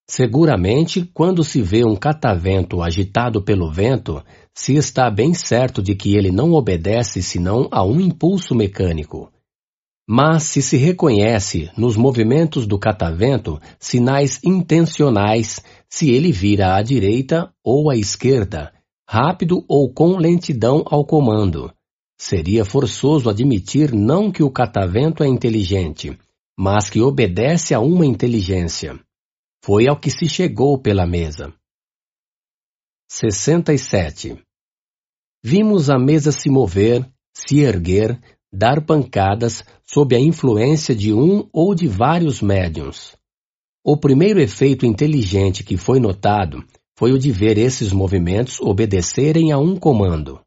Seguramente, 0.09 1.07
quando 1.13 1.43
se 1.43 1.61
vê 1.61 1.85
um 1.85 1.95
catavento 1.95 2.81
agitado 2.81 3.39
pelo 3.43 3.71
vento, 3.71 4.23
se 4.51 4.73
está 4.73 5.11
bem 5.11 5.35
certo 5.35 5.79
de 5.79 5.93
que 5.93 6.15
ele 6.15 6.31
não 6.31 6.53
obedece 6.53 7.21
senão 7.21 7.67
a 7.69 7.85
um 7.85 8.01
impulso 8.01 8.55
mecânico. 8.55 9.31
Mas 10.09 10.41
se 10.41 10.63
se 10.63 10.75
reconhece 10.75 11.69
nos 11.77 11.95
movimentos 11.95 12.65
do 12.65 12.79
catavento 12.79 13.61
sinais 13.79 14.39
intencionais, 14.43 15.61
se 15.87 16.09
ele 16.09 16.31
vira 16.31 16.75
à 16.75 16.81
direita 16.81 17.53
ou 17.63 17.91
à 17.91 17.95
esquerda, 17.95 18.73
rápido 19.07 19.63
ou 19.67 19.93
com 19.93 20.17
lentidão 20.17 20.83
ao 20.87 21.05
comando, 21.05 21.71
Seria 22.21 22.65
forçoso 22.65 23.29
admitir 23.29 23.93
não 23.93 24.29
que 24.29 24.43
o 24.43 24.51
catavento 24.51 25.23
é 25.23 25.27
inteligente, 25.27 26.19
mas 26.57 26.89
que 26.89 26.99
obedece 26.99 27.73
a 27.73 27.79
uma 27.79 28.05
inteligência. 28.05 28.99
Foi 29.63 29.87
ao 29.87 29.97
que 29.97 30.11
se 30.11 30.27
chegou 30.27 30.77
pela 30.77 31.07
mesa. 31.07 31.53
67. 33.09 34.37
Vimos 35.41 35.89
a 35.89 35.97
mesa 35.97 36.33
se 36.33 36.49
mover, 36.49 37.09
se 37.33 37.61
erguer, 37.61 38.19
dar 38.51 38.85
pancadas 38.85 39.63
sob 39.85 40.13
a 40.13 40.19
influência 40.19 40.93
de 40.93 41.13
um 41.13 41.47
ou 41.53 41.73
de 41.73 41.87
vários 41.87 42.41
médiums. 42.41 43.15
O 43.81 43.95
primeiro 43.95 44.41
efeito 44.41 44.85
inteligente 44.85 45.63
que 45.63 45.77
foi 45.77 46.01
notado 46.01 46.65
foi 46.97 47.13
o 47.13 47.17
de 47.17 47.31
ver 47.31 47.57
esses 47.57 47.93
movimentos 47.93 48.59
obedecerem 48.59 49.53
a 49.53 49.57
um 49.57 49.77
comando. 49.77 50.41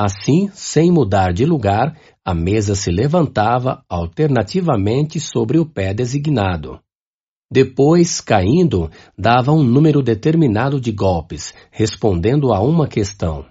Assim, 0.00 0.48
sem 0.54 0.92
mudar 0.92 1.32
de 1.32 1.44
lugar, 1.44 1.98
a 2.24 2.32
mesa 2.32 2.76
se 2.76 2.88
levantava 2.88 3.82
alternativamente 3.88 5.18
sobre 5.18 5.58
o 5.58 5.66
pé 5.66 5.92
designado. 5.92 6.78
Depois, 7.50 8.20
caindo, 8.20 8.88
dava 9.18 9.50
um 9.50 9.64
número 9.64 10.00
determinado 10.00 10.80
de 10.80 10.92
golpes, 10.92 11.52
respondendo 11.72 12.52
a 12.52 12.60
uma 12.60 12.86
questão. 12.86 13.44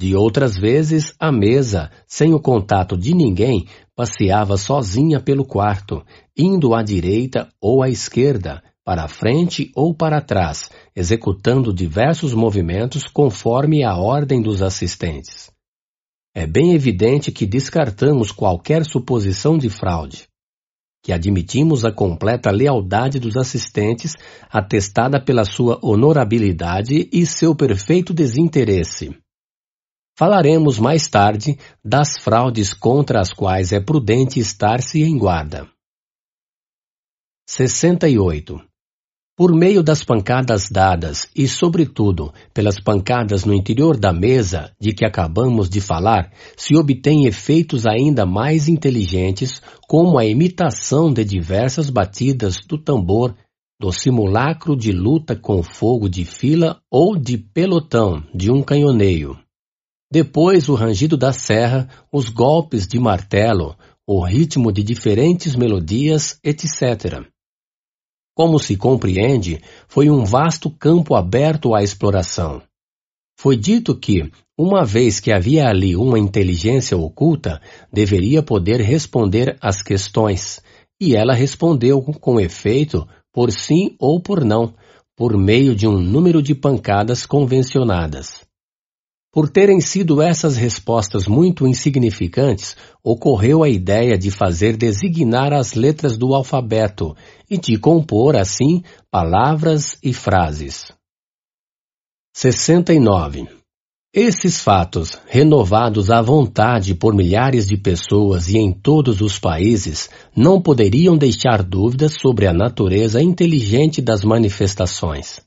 De 0.00 0.16
outras 0.16 0.56
vezes, 0.56 1.12
a 1.20 1.30
mesa, 1.30 1.90
sem 2.06 2.32
o 2.32 2.40
contato 2.40 2.96
de 2.96 3.14
ninguém, 3.14 3.66
passeava 3.94 4.56
sozinha 4.56 5.20
pelo 5.20 5.44
quarto, 5.44 6.02
indo 6.34 6.74
à 6.74 6.82
direita 6.82 7.50
ou 7.60 7.82
à 7.82 7.90
esquerda, 7.90 8.62
para 8.84 9.06
frente 9.06 9.70
ou 9.74 9.94
para 9.94 10.20
trás, 10.20 10.70
executando 10.94 11.72
diversos 11.72 12.34
movimentos 12.34 13.04
conforme 13.04 13.84
a 13.84 13.96
ordem 13.96 14.42
dos 14.42 14.62
assistentes. 14.62 15.50
É 16.34 16.46
bem 16.46 16.74
evidente 16.74 17.30
que 17.30 17.46
descartamos 17.46 18.32
qualquer 18.32 18.84
suposição 18.84 19.56
de 19.56 19.68
fraude, 19.68 20.26
que 21.02 21.12
admitimos 21.12 21.84
a 21.84 21.92
completa 21.92 22.50
lealdade 22.50 23.18
dos 23.18 23.36
assistentes, 23.36 24.14
atestada 24.50 25.22
pela 25.22 25.44
sua 25.44 25.78
honorabilidade 25.82 27.08
e 27.12 27.26
seu 27.26 27.54
perfeito 27.54 28.14
desinteresse. 28.14 29.16
Falaremos 30.16 30.78
mais 30.78 31.08
tarde 31.08 31.58
das 31.84 32.18
fraudes 32.22 32.72
contra 32.72 33.20
as 33.20 33.32
quais 33.32 33.72
é 33.72 33.80
prudente 33.80 34.38
estar-se 34.38 35.02
em 35.02 35.18
guarda. 35.18 35.68
68. 37.48 38.71
Por 39.34 39.54
meio 39.54 39.82
das 39.82 40.04
pancadas 40.04 40.68
dadas 40.70 41.26
e, 41.34 41.48
sobretudo, 41.48 42.34
pelas 42.52 42.78
pancadas 42.78 43.46
no 43.46 43.54
interior 43.54 43.98
da 43.98 44.12
mesa 44.12 44.70
de 44.78 44.92
que 44.92 45.06
acabamos 45.06 45.70
de 45.70 45.80
falar, 45.80 46.30
se 46.54 46.76
obtêm 46.76 47.24
efeitos 47.24 47.86
ainda 47.86 48.26
mais 48.26 48.68
inteligentes, 48.68 49.62
como 49.88 50.18
a 50.18 50.26
imitação 50.26 51.10
de 51.10 51.24
diversas 51.24 51.88
batidas 51.88 52.58
do 52.68 52.76
tambor, 52.76 53.34
do 53.80 53.90
simulacro 53.90 54.76
de 54.76 54.92
luta 54.92 55.34
com 55.34 55.62
fogo 55.62 56.10
de 56.10 56.26
fila 56.26 56.78
ou 56.90 57.16
de 57.16 57.38
pelotão 57.38 58.22
de 58.34 58.50
um 58.50 58.62
canhoneio. 58.62 59.38
Depois 60.12 60.68
o 60.68 60.74
rangido 60.74 61.16
da 61.16 61.32
serra, 61.32 61.88
os 62.12 62.28
golpes 62.28 62.86
de 62.86 62.98
martelo, 62.98 63.74
o 64.06 64.22
ritmo 64.22 64.70
de 64.70 64.82
diferentes 64.82 65.56
melodias, 65.56 66.38
etc. 66.44 67.31
Como 68.34 68.58
se 68.58 68.76
compreende, 68.76 69.60
foi 69.88 70.08
um 70.10 70.24
vasto 70.24 70.70
campo 70.70 71.14
aberto 71.14 71.74
à 71.74 71.82
exploração. 71.82 72.62
Foi 73.38 73.56
dito 73.56 73.94
que, 73.94 74.30
uma 74.56 74.84
vez 74.84 75.20
que 75.20 75.32
havia 75.32 75.68
ali 75.68 75.96
uma 75.96 76.18
inteligência 76.18 76.96
oculta, 76.96 77.60
deveria 77.92 78.42
poder 78.42 78.80
responder 78.80 79.56
às 79.60 79.82
questões, 79.82 80.60
e 81.00 81.16
ela 81.16 81.34
respondeu 81.34 82.00
com 82.00 82.40
efeito 82.40 83.06
por 83.32 83.50
sim 83.50 83.96
ou 83.98 84.20
por 84.20 84.44
não, 84.44 84.74
por 85.16 85.36
meio 85.36 85.74
de 85.74 85.86
um 85.86 85.98
número 85.98 86.40
de 86.40 86.54
pancadas 86.54 87.26
convencionadas. 87.26 88.46
Por 89.32 89.48
terem 89.48 89.80
sido 89.80 90.20
essas 90.20 90.56
respostas 90.56 91.26
muito 91.26 91.66
insignificantes, 91.66 92.76
ocorreu 93.02 93.62
a 93.62 93.68
ideia 93.68 94.18
de 94.18 94.30
fazer 94.30 94.76
designar 94.76 95.54
as 95.54 95.72
letras 95.72 96.18
do 96.18 96.34
alfabeto 96.34 97.16
e 97.48 97.56
de 97.56 97.78
compor, 97.78 98.36
assim, 98.36 98.82
palavras 99.10 99.96
e 100.02 100.12
frases. 100.12 100.92
69. 102.34 103.48
Esses 104.14 104.60
fatos, 104.60 105.18
renovados 105.26 106.10
à 106.10 106.20
vontade 106.20 106.94
por 106.94 107.14
milhares 107.14 107.66
de 107.66 107.78
pessoas 107.78 108.50
e 108.50 108.58
em 108.58 108.70
todos 108.70 109.22
os 109.22 109.38
países, 109.38 110.10
não 110.36 110.60
poderiam 110.60 111.16
deixar 111.16 111.62
dúvidas 111.62 112.18
sobre 112.20 112.46
a 112.46 112.52
natureza 112.52 113.22
inteligente 113.22 114.02
das 114.02 114.22
manifestações. 114.22 115.40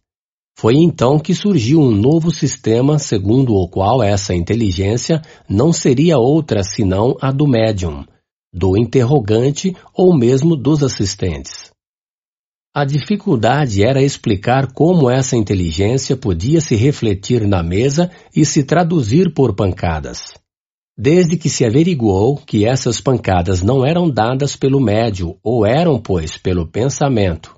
Foi 0.58 0.76
então 0.76 1.20
que 1.20 1.36
surgiu 1.36 1.82
um 1.82 1.92
novo 1.92 2.32
sistema 2.32 2.98
segundo 2.98 3.54
o 3.54 3.68
qual 3.68 4.02
essa 4.02 4.34
inteligência 4.34 5.22
não 5.50 5.74
seria 5.74 6.18
outra 6.18 6.64
senão 6.64 7.18
a 7.22 7.30
do 7.30 7.46
médium, 7.46 8.06
do 8.54 8.78
interrogante 8.78 9.76
ou 9.94 10.18
mesmo 10.18 10.56
dos 10.56 10.82
assistentes. 10.82 11.72
A 12.74 12.86
dificuldade 12.86 13.84
era 13.84 14.02
explicar 14.02 14.72
como 14.72 15.10
essa 15.10 15.36
inteligência 15.36 16.16
podia 16.16 16.62
se 16.62 16.76
refletir 16.76 17.46
na 17.46 17.62
mesa 17.62 18.10
e 18.34 18.46
se 18.46 18.64
traduzir 18.64 19.34
por 19.34 19.56
pancadas. 19.56 20.34
Desde 20.98 21.36
que 21.36 21.50
se 21.50 21.66
averiguou 21.66 22.38
que 22.38 22.66
essas 22.66 23.02
pancadas 23.02 23.62
não 23.62 23.86
eram 23.86 24.10
dadas 24.10 24.56
pelo 24.56 24.80
médio 24.80 25.38
ou 25.44 25.66
eram, 25.66 26.00
pois, 26.00 26.38
pelo 26.38 26.66
pensamento, 26.66 27.54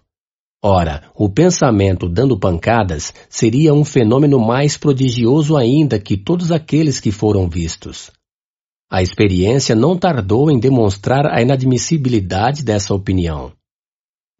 Ora, 0.63 1.03
o 1.15 1.29
pensamento 1.29 2.09
dando 2.09 2.37
pancadas 2.39 3.13
seria 3.29 3.73
um 3.73 3.85
fenômeno 3.85 4.39
mais 4.39 4.75
prodigioso 4.75 5.55
ainda 5.55 5.99
que 5.99 6.17
todos 6.17 6.51
aqueles 6.51 6.99
que 6.99 7.11
foram 7.11 7.47
vistos. 7.47 8.11
A 8.89 9.01
experiência 9.01 9.75
não 9.75 9.97
tardou 9.97 10.49
em 10.49 10.59
demonstrar 10.59 11.27
a 11.27 11.41
inadmissibilidade 11.41 12.63
dessa 12.63 12.93
opinião. 12.93 13.51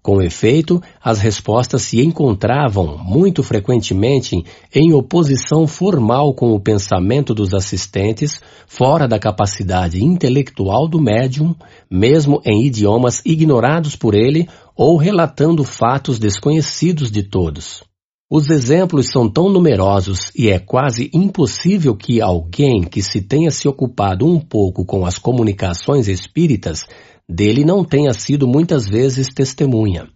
Com 0.08 0.22
efeito, 0.22 0.82
as 1.04 1.20
respostas 1.20 1.82
se 1.82 2.00
encontravam, 2.00 2.98
muito 2.98 3.44
frequentemente, 3.44 4.42
em 4.74 4.94
oposição 4.94 5.68
formal 5.68 6.34
com 6.34 6.54
o 6.54 6.62
pensamento 6.62 7.34
dos 7.34 7.54
assistentes, 7.54 8.40
fora 8.66 9.06
da 9.06 9.20
capacidade 9.20 10.02
intelectual 10.02 10.88
do 10.88 10.98
médium, 10.98 11.54
mesmo 11.92 12.42
em 12.46 12.66
idiomas 12.66 13.22
ignorados 13.26 13.98
por 13.98 14.16
ele 14.16 14.48
ou 14.78 14.96
relatando 14.96 15.62
fatos 15.66 16.18
desconhecidos 16.18 17.12
de 17.12 17.24
todos. 17.24 17.84
Os 18.32 18.50
exemplos 18.50 19.08
são 19.12 19.30
tão 19.30 19.50
numerosos 19.50 20.32
e 20.34 20.50
é 20.50 20.58
quase 20.58 21.12
impossível 21.14 21.94
que 21.94 22.22
alguém 22.22 22.82
que 22.82 23.02
se 23.02 23.22
tenha 23.22 23.52
se 23.52 23.68
ocupado 23.68 24.26
um 24.26 24.40
pouco 24.40 24.86
com 24.86 25.06
as 25.06 25.18
comunicações 25.18 26.08
espíritas 26.08 26.86
dele 27.30 27.66
não 27.66 27.84
tenha 27.84 28.14
sido 28.14 28.48
muitas 28.48 28.88
vezes 28.88 29.28
testemunha. 29.34 30.10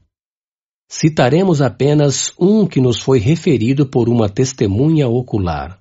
Citaremos 0.89 1.61
apenas 1.61 2.33
um 2.39 2.65
que 2.65 2.81
nos 2.81 3.01
foi 3.01 3.19
referido 3.19 3.85
por 3.85 4.09
uma 4.09 4.29
testemunha 4.29 5.07
ocular. 5.07 5.79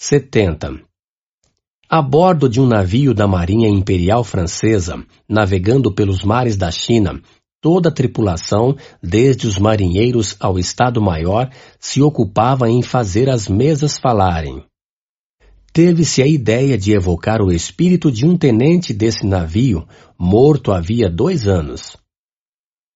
70. 0.00 0.80
A 1.88 2.00
bordo 2.02 2.48
de 2.48 2.60
um 2.60 2.66
navio 2.66 3.12
da 3.14 3.28
Marinha 3.28 3.68
Imperial 3.68 4.24
Francesa, 4.24 5.04
navegando 5.28 5.94
pelos 5.94 6.24
mares 6.24 6.56
da 6.56 6.70
China, 6.70 7.20
toda 7.60 7.90
a 7.90 7.92
tripulação, 7.92 8.74
desde 9.02 9.46
os 9.46 9.58
marinheiros 9.58 10.34
ao 10.40 10.58
Estado-Maior, 10.58 11.50
se 11.78 12.02
ocupava 12.02 12.68
em 12.70 12.82
fazer 12.82 13.28
as 13.28 13.46
mesas 13.48 13.98
falarem. 13.98 14.64
Teve-se 15.72 16.22
a 16.22 16.26
ideia 16.26 16.76
de 16.76 16.92
evocar 16.92 17.40
o 17.40 17.50
espírito 17.50 18.12
de 18.12 18.26
um 18.26 18.36
tenente 18.36 18.92
desse 18.92 19.26
navio, 19.26 19.86
morto 20.18 20.70
havia 20.70 21.08
dois 21.08 21.48
anos. 21.48 21.96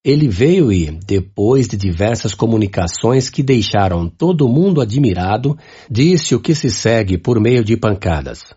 Ele 0.05 0.27
veio 0.27 0.71
e, 0.71 0.91
depois 1.05 1.67
de 1.67 1.75
diversas 1.75 2.35
comunicações 2.35 3.31
que 3.31 3.41
deixaram 3.41 4.07
todo 4.07 4.47
mundo 4.47 4.79
admirado, 4.79 5.57
disse 5.89 6.35
o 6.35 6.39
que 6.39 6.53
se 6.53 6.69
segue 6.69 7.17
por 7.17 7.39
meio 7.39 7.63
de 7.63 7.75
pancadas. 7.75 8.55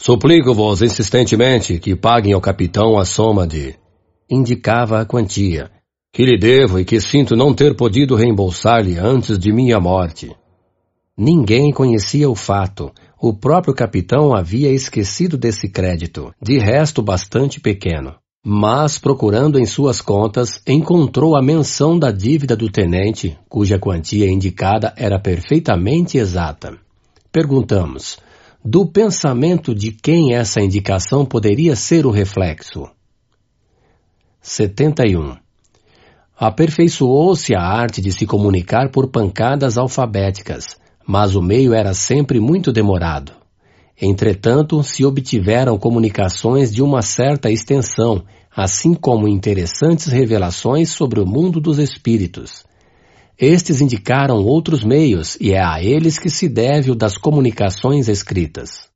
Suplico-vos 0.00 0.80
insistentemente 0.80 1.80
que 1.80 1.96
paguem 1.96 2.32
ao 2.32 2.40
capitão 2.40 2.96
a 2.96 3.04
soma 3.04 3.44
de. 3.44 3.74
Indicava 4.30 5.00
a 5.00 5.04
quantia, 5.04 5.68
que 6.12 6.24
lhe 6.24 6.38
devo 6.38 6.78
e 6.78 6.84
que 6.84 7.00
sinto 7.00 7.34
não 7.34 7.52
ter 7.52 7.74
podido 7.74 8.14
reembolsar-lhe 8.14 8.96
antes 8.96 9.36
de 9.36 9.52
minha 9.52 9.80
morte. 9.80 10.30
Ninguém 11.20 11.72
conhecia 11.72 12.30
o 12.30 12.36
fato. 12.36 12.92
O 13.20 13.34
próprio 13.34 13.74
capitão 13.74 14.32
havia 14.32 14.70
esquecido 14.70 15.36
desse 15.36 15.68
crédito, 15.68 16.32
de 16.40 16.58
resto 16.58 17.02
bastante 17.02 17.58
pequeno. 17.58 18.14
Mas, 18.46 19.00
procurando 19.00 19.58
em 19.58 19.66
suas 19.66 20.00
contas, 20.00 20.62
encontrou 20.64 21.36
a 21.36 21.42
menção 21.42 21.98
da 21.98 22.12
dívida 22.12 22.54
do 22.54 22.70
tenente, 22.70 23.36
cuja 23.48 23.80
quantia 23.80 24.30
indicada 24.30 24.94
era 24.96 25.18
perfeitamente 25.18 26.18
exata. 26.18 26.78
Perguntamos: 27.32 28.18
do 28.64 28.86
pensamento 28.86 29.74
de 29.74 29.90
quem 29.90 30.36
essa 30.36 30.60
indicação 30.60 31.26
poderia 31.26 31.74
ser 31.74 32.06
o 32.06 32.12
reflexo. 32.12 32.88
71. 34.40 35.36
Aperfeiçoou-se 36.38 37.52
a 37.56 37.60
arte 37.60 38.00
de 38.00 38.12
se 38.12 38.24
comunicar 38.24 38.92
por 38.92 39.08
pancadas 39.08 39.76
alfabéticas, 39.76 40.78
mas 41.08 41.34
o 41.34 41.40
meio 41.40 41.72
era 41.72 41.94
sempre 41.94 42.38
muito 42.38 42.70
demorado. 42.70 43.32
Entretanto, 43.98 44.82
se 44.82 45.06
obtiveram 45.06 45.78
comunicações 45.78 46.70
de 46.70 46.82
uma 46.82 47.00
certa 47.00 47.50
extensão, 47.50 48.22
assim 48.54 48.92
como 48.92 49.26
interessantes 49.26 50.08
revelações 50.08 50.90
sobre 50.90 51.18
o 51.18 51.26
mundo 51.26 51.62
dos 51.62 51.78
espíritos. 51.78 52.62
Estes 53.38 53.80
indicaram 53.80 54.44
outros 54.44 54.84
meios 54.84 55.38
e 55.40 55.52
é 55.52 55.64
a 55.64 55.82
eles 55.82 56.18
que 56.18 56.28
se 56.28 56.46
deve 56.46 56.90
o 56.90 56.94
das 56.94 57.16
comunicações 57.16 58.06
escritas. 58.06 58.86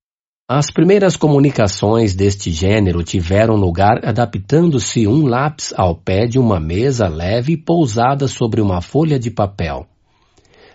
As 0.46 0.70
primeiras 0.70 1.16
comunicações 1.16 2.14
deste 2.14 2.50
gênero 2.50 3.02
tiveram 3.02 3.54
lugar 3.54 4.04
adaptando-se 4.04 5.06
um 5.06 5.26
lápis 5.26 5.72
ao 5.74 5.96
pé 5.96 6.26
de 6.26 6.38
uma 6.38 6.60
mesa 6.60 7.08
leve 7.08 7.56
pousada 7.56 8.28
sobre 8.28 8.60
uma 8.60 8.82
folha 8.82 9.18
de 9.18 9.30
papel. 9.30 9.86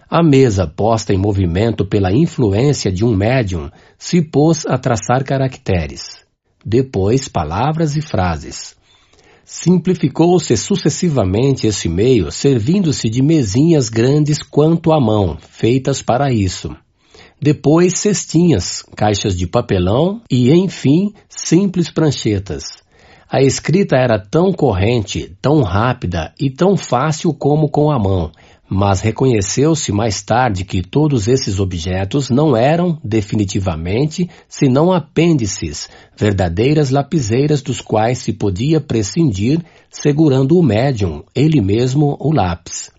A 0.10 0.24
mesa, 0.24 0.66
posta 0.66 1.14
em 1.14 1.18
movimento 1.18 1.86
pela 1.86 2.11
influência 2.11 2.92
de 2.92 3.03
um 3.03 3.16
médium, 3.16 3.69
se 3.98 4.22
pôs 4.22 4.66
a 4.66 4.77
traçar 4.77 5.24
caracteres, 5.24 6.26
depois 6.66 7.27
palavras 7.27 7.95
e 7.95 8.02
frases. 8.02 8.76
Simplificou-se 9.44 10.56
sucessivamente 10.58 11.68
esse 11.68 11.88
meio, 11.88 12.32
servindo-se 12.32 13.10
de 13.10 13.22
mesinhas 13.22 13.90
grandes 13.90 14.44
quanto 14.44 14.92
a 14.92 15.00
mão, 15.00 15.38
feitas 15.40 16.02
para 16.02 16.32
isso 16.32 16.76
depois 17.40 18.00
cestinhas, 18.00 18.84
caixas 18.95 19.38
de 19.38 19.45
papelão 19.45 20.22
e, 20.30 20.52
enfim, 20.52 21.14
simples 21.30 21.92
pranchetas. 21.92 22.64
A 23.30 23.42
escrita 23.42 23.95
era 23.98 24.18
tão 24.19 24.52
corrente, 24.53 25.36
tão 25.42 25.61
rápida 25.61 26.34
e 26.40 26.50
tão 26.50 26.77
fácil 26.77 27.34
como 27.34 27.69
com 27.69 27.92
a 27.92 28.00
mão, 28.00 28.32
mas 28.70 29.00
reconheceu-se 29.00 29.92
mais 29.92 30.22
tarde 30.22 30.66
que 30.66 30.82
todos 30.82 31.28
esses 31.28 31.60
objetos 31.60 32.30
não 32.30 32.56
eram, 32.56 33.00
definitivamente, 33.04 34.30
senão 34.48 34.92
apêndices, 34.92 35.90
verdadeiras 36.18 36.90
lapiseiras 36.90 37.62
dos 37.62 37.80
quais 37.80 38.20
se 38.20 38.34
podia 38.34 38.82
prescindir, 38.82 39.64
segurando 39.90 40.58
o 40.58 40.64
médium, 40.64 41.24
ele 41.34 41.62
mesmo 41.62 42.18
o 42.20 42.34
lápis. 42.34 42.92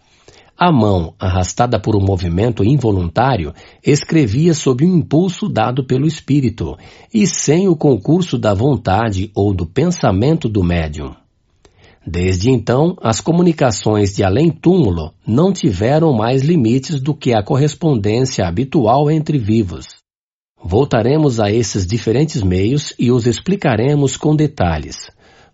A 0.57 0.73
mão, 0.73 1.15
arrastada 1.21 1.79
por 1.79 1.95
um 1.95 2.05
movimento 2.05 2.65
involuntário, 2.65 3.55
escrevia 3.87 4.53
sob 4.55 4.85
um 4.85 4.97
impulso 4.97 5.49
dado 5.49 5.87
pelo 5.87 6.05
espírito 6.05 6.77
e 7.15 7.29
sem 7.29 7.69
o 7.69 7.77
concurso 7.77 8.37
da 8.37 8.53
vontade 8.55 9.31
ou 9.37 9.55
do 9.55 9.65
pensamento 9.65 10.49
do 10.49 10.65
médium. 10.65 11.15
Desde 12.11 12.51
então, 12.51 12.97
as 13.03 13.21
comunicações 13.21 14.15
de 14.15 14.25
além-túmulo 14.25 15.13
não 15.27 15.53
tiveram 15.53 16.11
mais 16.15 16.41
limites 16.41 17.03
do 17.03 17.15
que 17.15 17.35
a 17.35 17.43
correspondência 17.43 18.47
habitual 18.49 19.11
entre 19.11 19.37
vivos. 19.37 19.89
Voltaremos 20.65 21.39
a 21.39 21.53
esses 21.53 21.87
diferentes 21.87 22.43
meios 22.43 22.95
e 22.99 23.13
os 23.13 23.27
explicaremos 23.27 24.17
com 24.17 24.35
detalhes. 24.35 25.11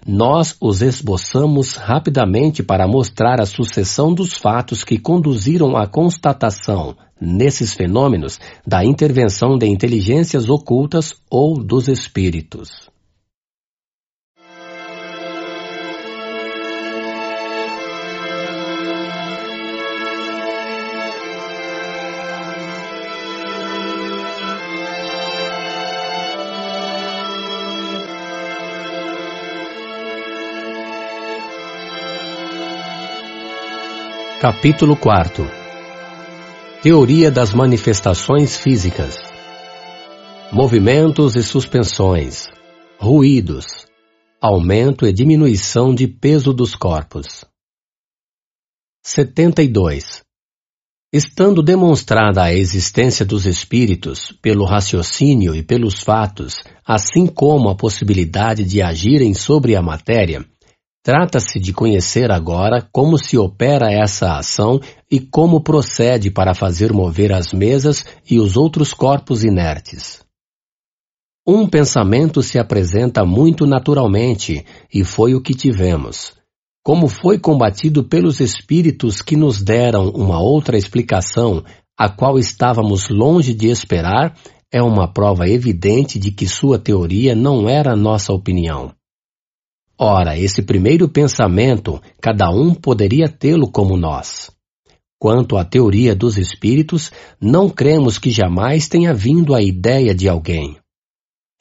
Nós 0.07 0.57
os 0.61 0.81
esboçamos 0.81 1.75
rapidamente 1.75 2.63
para 2.63 2.87
mostrar 2.87 3.41
a 3.41 3.47
sucessão 3.47 4.15
dos 4.15 4.35
fatos 4.35 4.85
que 4.85 4.97
conduziram 4.97 5.77
à 5.77 5.89
constatação, 5.89 6.95
nesses 7.21 7.75
fenômenos, 7.75 8.39
da 8.65 8.85
intervenção 8.85 9.59
de 9.59 9.67
inteligências 9.67 10.49
ocultas 10.49 11.17
ou 11.29 11.61
dos 11.61 11.89
espíritos. 11.89 12.94
Capítulo 34.45 34.95
4 34.95 35.43
Teoria 36.83 37.31
das 37.31 37.55
manifestações 37.55 38.59
físicas. 38.59 39.17
Movimentos 40.53 41.35
e 41.35 41.43
suspensões. 41.43 42.49
Ruídos. 42.99 43.65
Aumento 44.43 45.07
e 45.07 45.15
diminuição 45.15 45.95
de 45.95 46.07
peso 46.07 46.53
dos 46.53 46.77
corpos. 46.77 47.47
72 49.03 50.21
Estando 51.11 51.63
demonstrada 51.63 52.43
a 52.43 52.53
existência 52.53 53.25
dos 53.25 53.47
espíritos 53.47 54.31
pelo 54.43 54.67
raciocínio 54.67 55.55
e 55.55 55.63
pelos 55.63 56.03
fatos, 56.03 56.63
assim 56.87 57.27
como 57.27 57.71
a 57.71 57.75
possibilidade 57.75 58.63
de 58.63 58.83
agirem 58.83 59.33
sobre 59.33 59.75
a 59.75 59.81
matéria, 59.81 60.45
Trata-se 61.05 61.61
de 61.61 61.75
conhecer 61.75 62.31
agora 62.31 62.81
como 62.91 63.19
se 63.19 63.37
opera 63.37 63.93
essa 63.93 64.39
ação 64.39 64.81
e 65.11 65.21
como 65.21 65.61
procede 65.61 66.31
para 66.31 66.55
fazer 66.55 66.95
mover 66.95 67.31
as 67.31 67.53
mesas 67.53 68.07
e 68.29 68.41
os 68.41 68.57
outros 68.57 68.95
corpos 68.95 69.45
inertes. 69.45 70.25
Um 71.47 71.69
pensamento 71.69 72.43
se 72.43 72.59
apresenta 72.59 73.23
muito 73.23 73.67
naturalmente, 73.67 74.65
e 74.93 75.05
foi 75.05 75.35
o 75.35 75.43
que 75.43 75.53
tivemos. 75.53 76.33
Como 76.83 77.07
foi 77.07 77.39
combatido 77.39 78.03
pelos 78.03 78.41
espíritos 78.41 79.21
que 79.21 79.37
nos 79.37 79.63
deram 79.63 80.09
uma 80.09 80.41
outra 80.41 80.79
explicação, 80.79 81.63
a 81.99 82.09
qual 82.09 82.39
estávamos 82.39 83.11
longe 83.11 83.53
de 83.53 83.69
esperar, 83.69 84.35
é 84.73 84.83
uma 84.83 85.07
prova 85.07 85.47
evidente 85.47 86.19
de 86.19 86.31
que 86.31 86.47
sua 86.47 86.79
teoria 86.79 87.35
não 87.35 87.69
era 87.69 87.95
nossa 87.95 88.33
opinião. 88.33 88.95
Ora, 89.99 90.37
esse 90.37 90.63
primeiro 90.63 91.09
pensamento, 91.09 92.03
cada 92.21 92.51
um 92.51 92.75
poderia 92.75 93.29
tê-lo 93.29 93.71
como 93.71 93.97
nós. 93.97 94.51
Quanto 95.19 95.57
à 95.57 95.65
teoria 95.65 96.15
dos 96.15 96.37
espíritos, 96.37 97.13
não 97.41 97.71
cremos 97.71 98.19
que 98.19 98.31
jamais 98.31 98.89
tenha 98.89 99.15
vindo 99.15 99.55
a 99.55 99.63
ideia 99.63 100.15
de 100.15 100.29
alguém. 100.29 100.77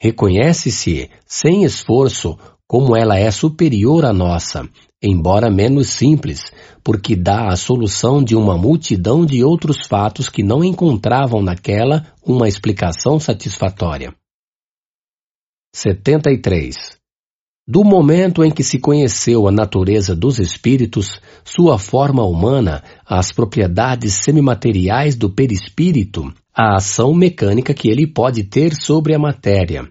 Reconhece-se, 0.00 1.08
sem 1.24 1.64
esforço, 1.64 2.36
como 2.66 2.96
ela 2.96 3.16
é 3.16 3.30
superior 3.30 4.04
à 4.04 4.12
nossa, 4.12 4.68
embora 5.02 5.50
menos 5.50 5.90
simples, 5.90 6.50
porque 6.82 7.14
dá 7.14 7.48
a 7.48 7.56
solução 7.56 8.22
de 8.22 8.34
uma 8.34 8.58
multidão 8.58 9.24
de 9.24 9.44
outros 9.44 9.86
fatos 9.86 10.28
que 10.28 10.42
não 10.42 10.64
encontravam 10.64 11.40
naquela 11.40 12.12
uma 12.26 12.48
explicação 12.48 13.20
satisfatória. 13.20 14.14
73. 15.74 17.03
Do 17.66 17.82
momento 17.82 18.44
em 18.44 18.50
que 18.50 18.62
se 18.62 18.78
conheceu 18.78 19.48
a 19.48 19.50
natureza 19.50 20.14
dos 20.14 20.38
espíritos, 20.38 21.18
sua 21.42 21.78
forma 21.78 22.22
humana, 22.22 22.82
as 23.06 23.32
propriedades 23.32 24.22
semimateriais 24.22 25.14
do 25.14 25.30
perispírito, 25.30 26.30
a 26.54 26.76
ação 26.76 27.14
mecânica 27.14 27.72
que 27.72 27.88
ele 27.88 28.06
pode 28.06 28.44
ter 28.44 28.74
sobre 28.74 29.14
a 29.14 29.18
matéria, 29.18 29.88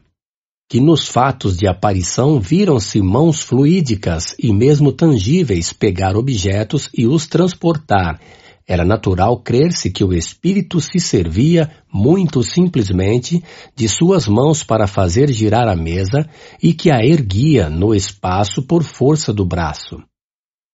que 0.70 0.80
nos 0.80 1.08
fatos 1.08 1.58
de 1.58 1.68
aparição 1.68 2.40
viram-se 2.40 3.02
mãos 3.02 3.42
fluídicas 3.42 4.36
e 4.38 4.54
mesmo 4.54 4.92
tangíveis 4.92 5.74
pegar 5.74 6.16
objetos 6.16 6.90
e 6.96 7.08
os 7.08 7.26
transportar, 7.26 8.20
era 8.68 8.86
natural 8.86 9.38
crer-se 9.40 9.92
que 9.92 10.04
o 10.04 10.14
espírito 10.14 10.80
se 10.80 11.00
servia, 11.00 11.70
muito 11.92 12.42
simplesmente, 12.42 13.44
de 13.76 13.90
suas 13.90 14.28
mãos 14.28 14.64
para 14.64 14.88
fazer 14.88 15.32
girar 15.32 15.68
a 15.68 15.76
mesa 15.76 16.28
e 16.62 16.74
que 16.74 16.90
a 16.90 17.04
erguia 17.04 17.70
no 17.70 17.94
espaço 17.94 18.64
por 18.64 18.84
força 18.84 19.34
do 19.34 19.46
braço. 19.46 20.02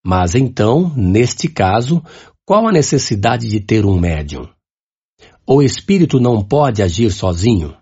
Mas 0.05 0.35
então, 0.35 0.93
neste 0.95 1.47
caso, 1.47 2.01
qual 2.45 2.67
a 2.67 2.71
necessidade 2.71 3.49
de 3.49 3.59
ter 3.59 3.85
um 3.85 3.99
médium? 3.99 4.47
O 5.45 5.61
espírito 5.61 6.19
não 6.19 6.43
pode 6.43 6.83
agir 6.83 7.11
sozinho? 7.11 7.75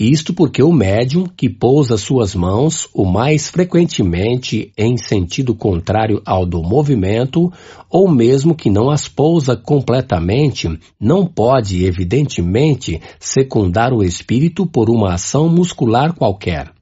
Isto 0.00 0.32
porque 0.32 0.62
o 0.62 0.72
médium, 0.72 1.26
que 1.26 1.46
pousa 1.46 1.98
suas 1.98 2.34
mãos 2.34 2.88
o 2.94 3.04
mais 3.04 3.50
frequentemente 3.50 4.72
em 4.74 4.96
sentido 4.96 5.54
contrário 5.54 6.22
ao 6.24 6.46
do 6.46 6.62
movimento, 6.62 7.52
ou 7.90 8.10
mesmo 8.10 8.54
que 8.54 8.70
não 8.70 8.88
as 8.88 9.06
pousa 9.06 9.54
completamente, 9.58 10.66
não 10.98 11.26
pode, 11.26 11.84
evidentemente, 11.84 12.98
secundar 13.18 13.92
o 13.92 14.02
espírito 14.02 14.66
por 14.66 14.88
uma 14.88 15.12
ação 15.12 15.50
muscular 15.50 16.14
qualquer. 16.14 16.72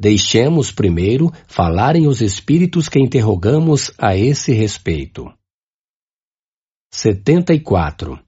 Deixemos 0.00 0.72
primeiro 0.72 1.30
falarem 1.46 2.06
os 2.06 2.22
espíritos 2.22 2.88
que 2.88 2.98
interrogamos 2.98 3.92
a 3.98 4.16
esse 4.16 4.54
respeito. 4.54 5.30
74. 6.94 8.18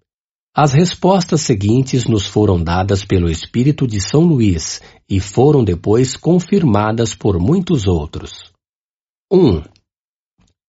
As 0.57 0.73
respostas 0.73 1.41
seguintes 1.41 2.05
nos 2.05 2.29
foram 2.29 2.63
dadas 2.63 3.05
pelo 3.05 3.29
Espírito 3.29 3.89
de 3.89 4.01
São 4.01 4.21
Luís 4.21 4.81
e 5.11 5.19
foram 5.19 5.65
depois 5.65 6.17
confirmadas 6.17 7.13
por 7.13 7.41
muitos 7.41 7.89
outros. 7.89 8.53
1. 9.33 9.63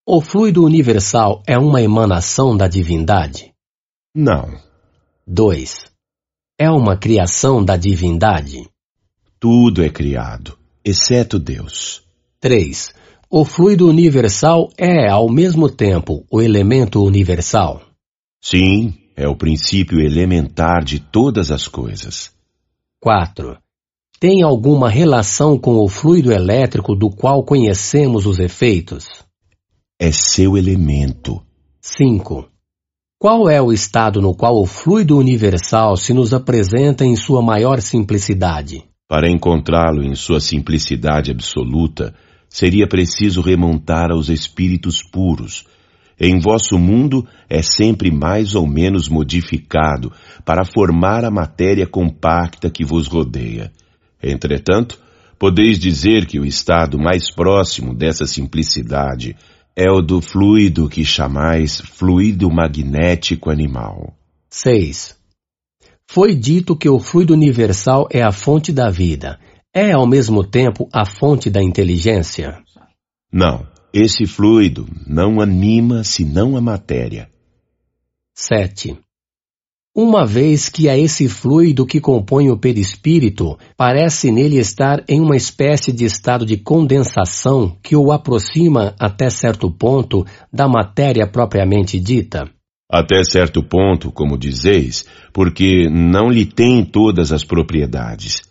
O 0.07 0.21
fluido 0.21 0.63
universal 0.63 1.43
é 1.45 1.55
uma 1.55 1.83
emanação 1.83 2.57
da 2.57 2.67
divindade? 2.67 3.53
Não. 4.15 4.57
2. 5.27 5.85
É 6.57 6.67
uma 6.67 6.97
criação 6.97 7.63
da 7.63 7.77
divindade? 7.77 8.67
Tudo 9.39 9.83
é 9.83 9.89
criado, 9.91 10.57
exceto 10.83 11.37
Deus. 11.37 12.01
3. 12.39 12.91
O 13.29 13.45
fluido 13.45 13.87
universal 13.87 14.67
é, 14.79 15.07
ao 15.07 15.29
mesmo 15.29 15.69
tempo, 15.69 16.25
o 16.31 16.41
elemento 16.41 17.03
universal? 17.03 17.83
Sim, 18.41 19.04
é 19.15 19.27
o 19.27 19.35
princípio 19.35 19.99
elementar 19.99 20.83
de 20.83 20.99
todas 20.99 21.51
as 21.51 21.67
coisas. 21.67 22.31
4. 22.99 23.57
Tem 24.19 24.43
alguma 24.43 24.89
relação 24.89 25.57
com 25.57 25.75
o 25.75 25.87
fluido 25.87 26.31
elétrico 26.31 26.95
do 26.95 27.09
qual 27.09 27.43
conhecemos 27.43 28.25
os 28.25 28.39
efeitos? 28.39 29.05
É 29.99 30.11
seu 30.11 30.57
elemento. 30.57 31.41
5. 31.81 32.49
Qual 33.17 33.49
é 33.49 33.61
o 33.61 33.71
estado 33.71 34.21
no 34.21 34.35
qual 34.35 34.61
o 34.61 34.65
fluido 34.65 35.17
universal 35.17 35.95
se 35.95 36.13
nos 36.13 36.33
apresenta 36.33 37.05
em 37.05 37.15
sua 37.15 37.41
maior 37.41 37.79
simplicidade? 37.81 38.83
Para 39.07 39.29
encontrá-lo 39.29 40.03
em 40.03 40.15
sua 40.15 40.39
simplicidade 40.39 41.31
absoluta, 41.31 42.13
seria 42.49 42.87
preciso 42.87 43.41
remontar 43.41 44.11
aos 44.11 44.29
espíritos 44.29 45.01
puros. 45.01 45.65
Em 46.19 46.39
vosso 46.39 46.77
mundo 46.77 47.27
é 47.49 47.61
sempre 47.61 48.09
mais 48.09 48.55
ou 48.55 48.65
menos 48.65 49.09
modificado 49.09 50.11
para 50.45 50.63
formar 50.63 51.25
a 51.25 51.31
matéria 51.31 51.85
compacta 51.85 52.69
que 52.69 52.85
vos 52.85 53.07
rodeia. 53.07 53.71
Entretanto, 54.23 54.97
podeis 55.37 55.77
dizer 55.77 56.25
que 56.25 56.39
o 56.39 56.45
estado 56.45 56.97
mais 56.97 57.29
próximo 57.29 57.93
dessa 57.93 58.25
simplicidade 58.25 59.35
é 59.75 59.91
o 59.91 60.01
do 60.01 60.21
fluido 60.21 60.87
que 60.87 61.03
chamais 61.03 61.81
fluido 61.81 62.49
magnético 62.49 63.49
animal. 63.49 64.13
6. 64.49 65.17
Foi 66.09 66.33
dito 66.33 66.77
que 66.77 66.87
o 66.87 66.97
fluido 66.97 67.33
universal 67.33 68.07
é 68.09 68.21
a 68.21 68.31
fonte 68.31 68.71
da 68.71 68.89
vida. 68.89 69.37
É 69.73 69.91
ao 69.91 70.07
mesmo 70.07 70.45
tempo 70.45 70.87
a 70.93 71.05
fonte 71.05 71.49
da 71.49 71.61
inteligência? 71.61 72.63
Não, 73.29 73.67
esse 73.97 74.25
fluido 74.25 74.85
não 75.07 75.39
anima 75.39 76.03
senão 76.03 76.57
a 76.57 76.61
matéria. 76.61 77.29
7. 78.33 78.97
Uma 79.95 80.25
vez 80.25 80.67
que 80.67 80.89
é 80.89 80.99
esse 80.99 81.29
fluido 81.29 81.85
que 81.85 82.01
compõe 82.01 82.49
o 82.49 82.57
perispírito, 82.57 83.57
parece 83.77 84.29
nele 84.33 84.57
estar 84.57 85.01
em 85.07 85.21
uma 85.21 85.37
espécie 85.37 85.93
de 85.93 86.03
estado 86.03 86.45
de 86.45 86.57
condensação 86.57 87.77
que 87.81 87.95
o 87.95 88.11
aproxima 88.11 88.93
até 88.99 89.29
certo 89.29 89.71
ponto 89.71 90.25
da 90.51 90.67
matéria 90.67 91.25
propriamente 91.25 91.97
dita. 91.97 92.49
Até 92.91 93.23
certo 93.23 93.63
ponto, 93.63 94.11
como 94.11 94.37
dizeis, 94.37 95.05
porque 95.31 95.89
não 95.89 96.29
lhe 96.29 96.45
tem 96.45 96.83
todas 96.83 97.31
as 97.31 97.45
propriedades. 97.45 98.41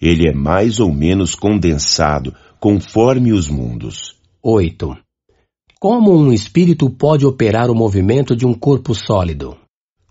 Ele 0.00 0.26
é 0.26 0.32
mais 0.32 0.80
ou 0.80 0.90
menos 0.90 1.34
condensado, 1.34 2.34
conforme 2.58 3.34
os 3.34 3.50
mundos. 3.50 4.13
8. 4.44 4.96
Como 5.80 6.14
um 6.14 6.32
espírito 6.32 6.90
pode 6.90 7.24
operar 7.24 7.70
o 7.70 7.74
movimento 7.74 8.36
de 8.36 8.44
um 8.44 8.52
corpo 8.52 8.94
sólido? 8.94 9.56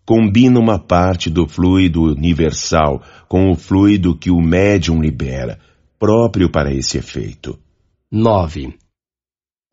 combina 0.05 0.59
uma 0.59 0.77
parte 0.77 1.29
do 1.29 1.47
fluido 1.47 2.03
universal 2.03 3.01
com 3.27 3.51
o 3.51 3.55
fluido 3.55 4.17
que 4.17 4.29
o 4.29 4.41
médium 4.41 5.01
libera, 5.01 5.59
próprio 5.97 6.49
para 6.49 6.73
esse 6.73 6.97
efeito. 6.97 7.57
9. 8.11 8.73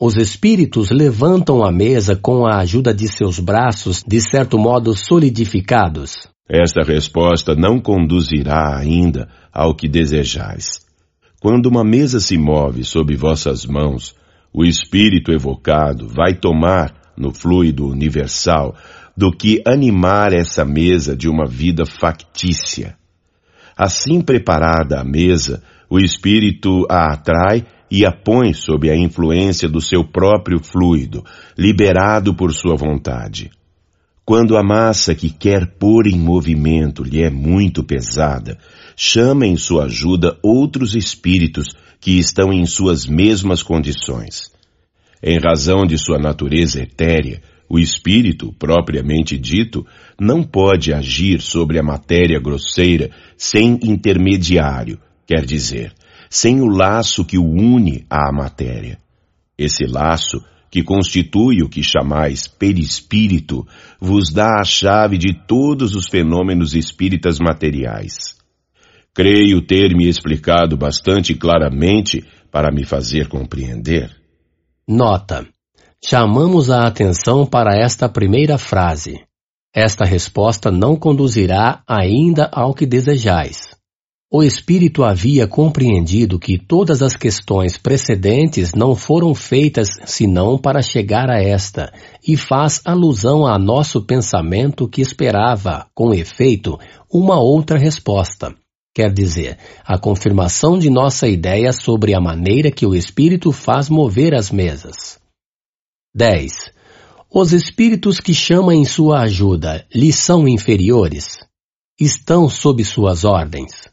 Os 0.00 0.16
espíritos 0.16 0.90
levantam 0.90 1.62
a 1.62 1.70
mesa 1.70 2.16
com 2.16 2.46
a 2.46 2.58
ajuda 2.58 2.94
de 2.94 3.08
seus 3.08 3.38
braços, 3.38 4.02
de 4.06 4.20
certo 4.20 4.58
modo 4.58 4.96
solidificados. 4.96 6.28
Esta 6.48 6.82
resposta 6.82 7.54
não 7.54 7.78
conduzirá 7.80 8.76
ainda 8.78 9.28
ao 9.52 9.74
que 9.74 9.88
desejais. 9.88 10.80
Quando 11.40 11.66
uma 11.66 11.84
mesa 11.84 12.18
se 12.18 12.38
move 12.38 12.82
sob 12.84 13.14
vossas 13.14 13.66
mãos, 13.66 14.14
o 14.52 14.64
espírito 14.64 15.32
evocado 15.32 16.08
vai 16.08 16.34
tomar, 16.34 16.92
no 17.16 17.32
fluido 17.32 17.86
universal, 17.86 18.74
do 19.16 19.30
que 19.30 19.62
animar 19.66 20.32
essa 20.32 20.64
mesa 20.64 21.16
de 21.16 21.28
uma 21.28 21.46
vida 21.46 21.84
factícia. 21.84 22.96
Assim 23.76 24.20
preparada 24.20 25.00
a 25.00 25.04
mesa, 25.04 25.62
o 25.88 25.98
espírito 25.98 26.86
a 26.88 27.12
atrai 27.12 27.66
e 27.90 28.06
a 28.06 28.12
põe 28.12 28.52
sob 28.52 28.88
a 28.88 28.96
influência 28.96 29.68
do 29.68 29.80
seu 29.80 30.04
próprio 30.04 30.62
fluido, 30.62 31.24
liberado 31.58 32.34
por 32.34 32.52
sua 32.52 32.76
vontade. 32.76 33.50
Quando 34.24 34.56
a 34.56 34.62
massa 34.62 35.14
que 35.14 35.28
quer 35.28 35.66
pôr 35.66 36.06
em 36.06 36.16
movimento 36.16 37.02
lhe 37.02 37.22
é 37.22 37.30
muito 37.30 37.82
pesada, 37.82 38.58
chama 38.94 39.44
em 39.44 39.56
sua 39.56 39.86
ajuda 39.86 40.38
outros 40.42 40.94
espíritos 40.94 41.74
que 42.00 42.18
estão 42.18 42.52
em 42.52 42.64
suas 42.64 43.06
mesmas 43.06 43.62
condições. 43.62 44.50
Em 45.22 45.38
razão 45.38 45.84
de 45.86 45.98
sua 45.98 46.18
natureza 46.18 46.82
etérea, 46.82 47.42
o 47.68 47.78
espírito, 47.78 48.52
propriamente 48.58 49.38
dito, 49.38 49.86
não 50.18 50.42
pode 50.42 50.92
agir 50.92 51.40
sobre 51.40 51.78
a 51.78 51.82
matéria 51.82 52.40
grosseira 52.40 53.10
sem 53.36 53.78
intermediário, 53.82 54.98
quer 55.26 55.44
dizer, 55.44 55.92
sem 56.28 56.60
o 56.60 56.66
laço 56.66 57.24
que 57.24 57.38
o 57.38 57.44
une 57.44 58.06
à 58.10 58.32
matéria. 58.32 58.98
Esse 59.56 59.84
laço, 59.84 60.42
que 60.70 60.82
constitui 60.82 61.62
o 61.62 61.68
que 61.68 61.82
chamais 61.82 62.46
perispírito, 62.46 63.66
vos 64.00 64.32
dá 64.32 64.60
a 64.60 64.64
chave 64.64 65.18
de 65.18 65.34
todos 65.46 65.94
os 65.94 66.08
fenômenos 66.08 66.74
espíritas 66.74 67.38
materiais. 67.38 68.39
Creio 69.14 69.60
ter 69.60 69.94
me 69.94 70.08
explicado 70.08 70.76
bastante 70.76 71.34
claramente 71.34 72.24
para 72.50 72.72
me 72.72 72.84
fazer 72.84 73.28
compreender. 73.28 74.10
Nota. 74.88 75.46
Chamamos 76.02 76.70
a 76.70 76.86
atenção 76.86 77.44
para 77.44 77.76
esta 77.76 78.08
primeira 78.08 78.56
frase. 78.56 79.20
Esta 79.74 80.04
resposta 80.04 80.70
não 80.70 80.96
conduzirá 80.96 81.82
ainda 81.86 82.48
ao 82.52 82.72
que 82.72 82.86
desejais. 82.86 83.76
O 84.32 84.44
espírito 84.44 85.02
havia 85.02 85.44
compreendido 85.48 86.38
que 86.38 86.56
todas 86.56 87.02
as 87.02 87.16
questões 87.16 87.76
precedentes 87.76 88.72
não 88.76 88.94
foram 88.94 89.34
feitas 89.34 89.88
senão 90.04 90.56
para 90.56 90.80
chegar 90.82 91.28
a 91.28 91.42
esta, 91.42 91.92
e 92.26 92.36
faz 92.36 92.80
alusão 92.84 93.44
a 93.44 93.58
nosso 93.58 94.00
pensamento 94.06 94.88
que 94.88 95.00
esperava, 95.00 95.88
com 95.92 96.14
efeito, 96.14 96.78
uma 97.12 97.40
outra 97.40 97.76
resposta. 97.76 98.54
Quer 98.94 99.12
dizer, 99.12 99.58
a 99.84 99.98
confirmação 99.98 100.78
de 100.78 100.90
nossa 100.90 101.28
ideia 101.28 101.72
sobre 101.72 102.14
a 102.14 102.20
maneira 102.20 102.72
que 102.72 102.84
o 102.84 102.94
espírito 102.94 103.52
faz 103.52 103.88
mover 103.88 104.34
as 104.34 104.50
mesas. 104.50 105.20
10. 106.14 106.72
Os 107.32 107.52
espíritos 107.52 108.18
que 108.18 108.34
chama 108.34 108.74
em 108.74 108.84
sua 108.84 109.20
ajuda 109.20 109.86
lhe 109.94 110.12
são 110.12 110.48
inferiores? 110.48 111.38
Estão 112.00 112.48
sob 112.48 112.84
suas 112.84 113.24
ordens? 113.24 113.88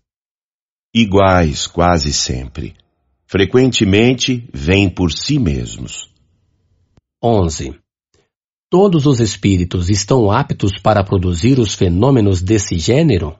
Iguais 0.96 1.68
quase 1.68 2.12
sempre. 2.12 2.76
Frequentemente 3.28 4.50
vêm 4.52 4.90
por 4.90 5.12
si 5.12 5.38
mesmos. 5.38 6.10
11. 7.24 7.76
Todos 8.70 9.06
os 9.06 9.20
espíritos 9.20 9.90
estão 9.90 10.32
aptos 10.32 10.80
para 10.82 11.04
produzir 11.04 11.60
os 11.60 11.76
fenômenos 11.76 12.42
desse 12.42 12.80
gênero? 12.80 13.38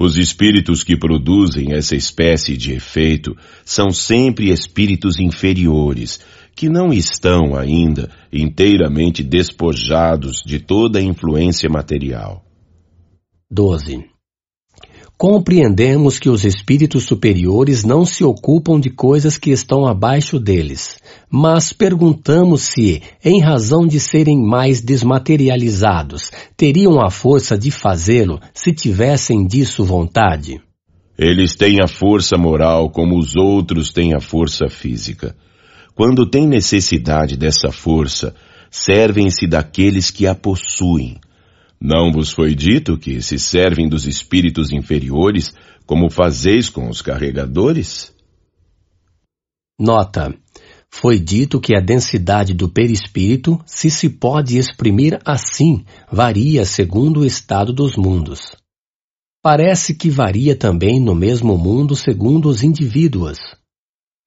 Os 0.00 0.16
espíritos 0.16 0.84
que 0.84 0.96
produzem 0.96 1.72
essa 1.72 1.96
espécie 1.96 2.56
de 2.56 2.72
efeito 2.72 3.36
são 3.64 3.90
sempre 3.90 4.50
espíritos 4.50 5.18
inferiores, 5.18 6.20
que 6.54 6.68
não 6.68 6.92
estão 6.92 7.56
ainda 7.56 8.08
inteiramente 8.32 9.24
despojados 9.24 10.40
de 10.46 10.60
toda 10.60 11.00
a 11.00 11.02
influência 11.02 11.68
material. 11.68 12.44
12. 13.50 14.17
Compreendemos 15.18 16.16
que 16.16 16.30
os 16.30 16.44
espíritos 16.44 17.02
superiores 17.02 17.82
não 17.82 18.04
se 18.04 18.22
ocupam 18.22 18.78
de 18.78 18.88
coisas 18.88 19.36
que 19.36 19.50
estão 19.50 19.84
abaixo 19.84 20.38
deles, 20.38 21.00
mas 21.28 21.72
perguntamos 21.72 22.62
se, 22.62 23.02
em 23.24 23.40
razão 23.40 23.84
de 23.84 23.98
serem 23.98 24.40
mais 24.40 24.80
desmaterializados, 24.80 26.30
teriam 26.56 27.04
a 27.04 27.10
força 27.10 27.58
de 27.58 27.72
fazê-lo 27.72 28.38
se 28.54 28.72
tivessem 28.72 29.44
disso 29.44 29.84
vontade. 29.84 30.60
Eles 31.18 31.56
têm 31.56 31.78
a 31.82 31.88
força 31.88 32.38
moral 32.38 32.88
como 32.88 33.18
os 33.18 33.34
outros 33.34 33.90
têm 33.90 34.14
a 34.14 34.20
força 34.20 34.68
física. 34.68 35.34
Quando 35.96 36.30
têm 36.30 36.46
necessidade 36.46 37.36
dessa 37.36 37.72
força, 37.72 38.36
servem-se 38.70 39.48
daqueles 39.48 40.12
que 40.12 40.28
a 40.28 40.34
possuem. 40.36 41.18
Não 41.80 42.10
vos 42.10 42.32
foi 42.32 42.54
dito 42.54 42.98
que 42.98 43.22
se 43.22 43.38
servem 43.38 43.88
dos 43.88 44.06
espíritos 44.06 44.72
inferiores, 44.72 45.54
como 45.86 46.10
fazeis 46.10 46.68
com 46.68 46.88
os 46.88 47.00
carregadores? 47.00 48.12
Nota. 49.80 50.34
foi 50.90 51.18
dito 51.18 51.60
que 51.60 51.76
a 51.76 51.80
densidade 51.80 52.52
do 52.52 52.68
perispírito, 52.68 53.60
se 53.64 53.90
se 53.90 54.08
pode 54.08 54.56
exprimir 54.58 55.20
assim, 55.24 55.84
varia 56.10 56.64
segundo 56.64 57.20
o 57.20 57.26
estado 57.26 57.72
dos 57.72 57.96
mundos. 57.96 58.56
Parece 59.40 59.94
que 59.94 60.10
varia 60.10 60.56
também 60.56 60.98
no 60.98 61.14
mesmo 61.14 61.56
mundo 61.56 61.94
segundo 61.94 62.48
os 62.48 62.64
indivíduos. 62.64 63.38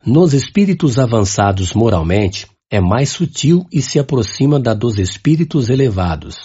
Nos 0.05 0.33
espíritos 0.33 0.97
avançados 0.97 1.73
moralmente, 1.73 2.47
é 2.71 2.79
mais 2.79 3.09
sutil 3.09 3.65
e 3.71 3.81
se 3.81 3.99
aproxima 3.99 4.59
da 4.59 4.73
dos 4.73 4.97
espíritos 4.97 5.69
elevados. 5.69 6.37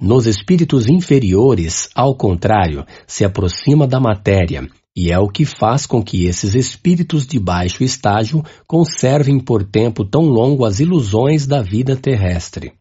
Nos 0.00 0.26
espíritos 0.26 0.86
inferiores, 0.88 1.88
ao 1.92 2.14
contrário, 2.14 2.86
se 3.04 3.24
aproxima 3.24 3.84
da 3.84 3.98
matéria, 3.98 4.68
e 4.96 5.10
é 5.10 5.18
o 5.18 5.28
que 5.28 5.44
faz 5.44 5.86
com 5.86 6.00
que 6.02 6.26
esses 6.26 6.54
espíritos 6.54 7.26
de 7.26 7.38
baixo 7.38 7.82
estágio 7.82 8.44
conservem 8.64 9.40
por 9.40 9.64
tempo 9.64 10.04
tão 10.04 10.22
longo 10.22 10.64
as 10.64 10.78
ilusões 10.78 11.48
da 11.48 11.62
vida 11.62 11.96
terrestre. 11.96 12.74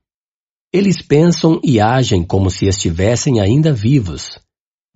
Eles 0.72 1.02
pensam 1.02 1.60
e 1.64 1.80
agem 1.80 2.24
como 2.24 2.52
se 2.52 2.68
estivessem 2.68 3.40
ainda 3.40 3.74
vivos. 3.74 4.38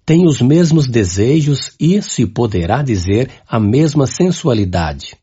Têm 0.05 0.27
os 0.27 0.41
mesmos 0.41 0.87
desejos 0.87 1.71
e, 1.79 2.01
se 2.03 2.27
poderá 2.27 2.83
dizer, 2.83 3.31
a 3.47 3.59
mesma 3.59 4.05
sensualidade. 4.05 5.15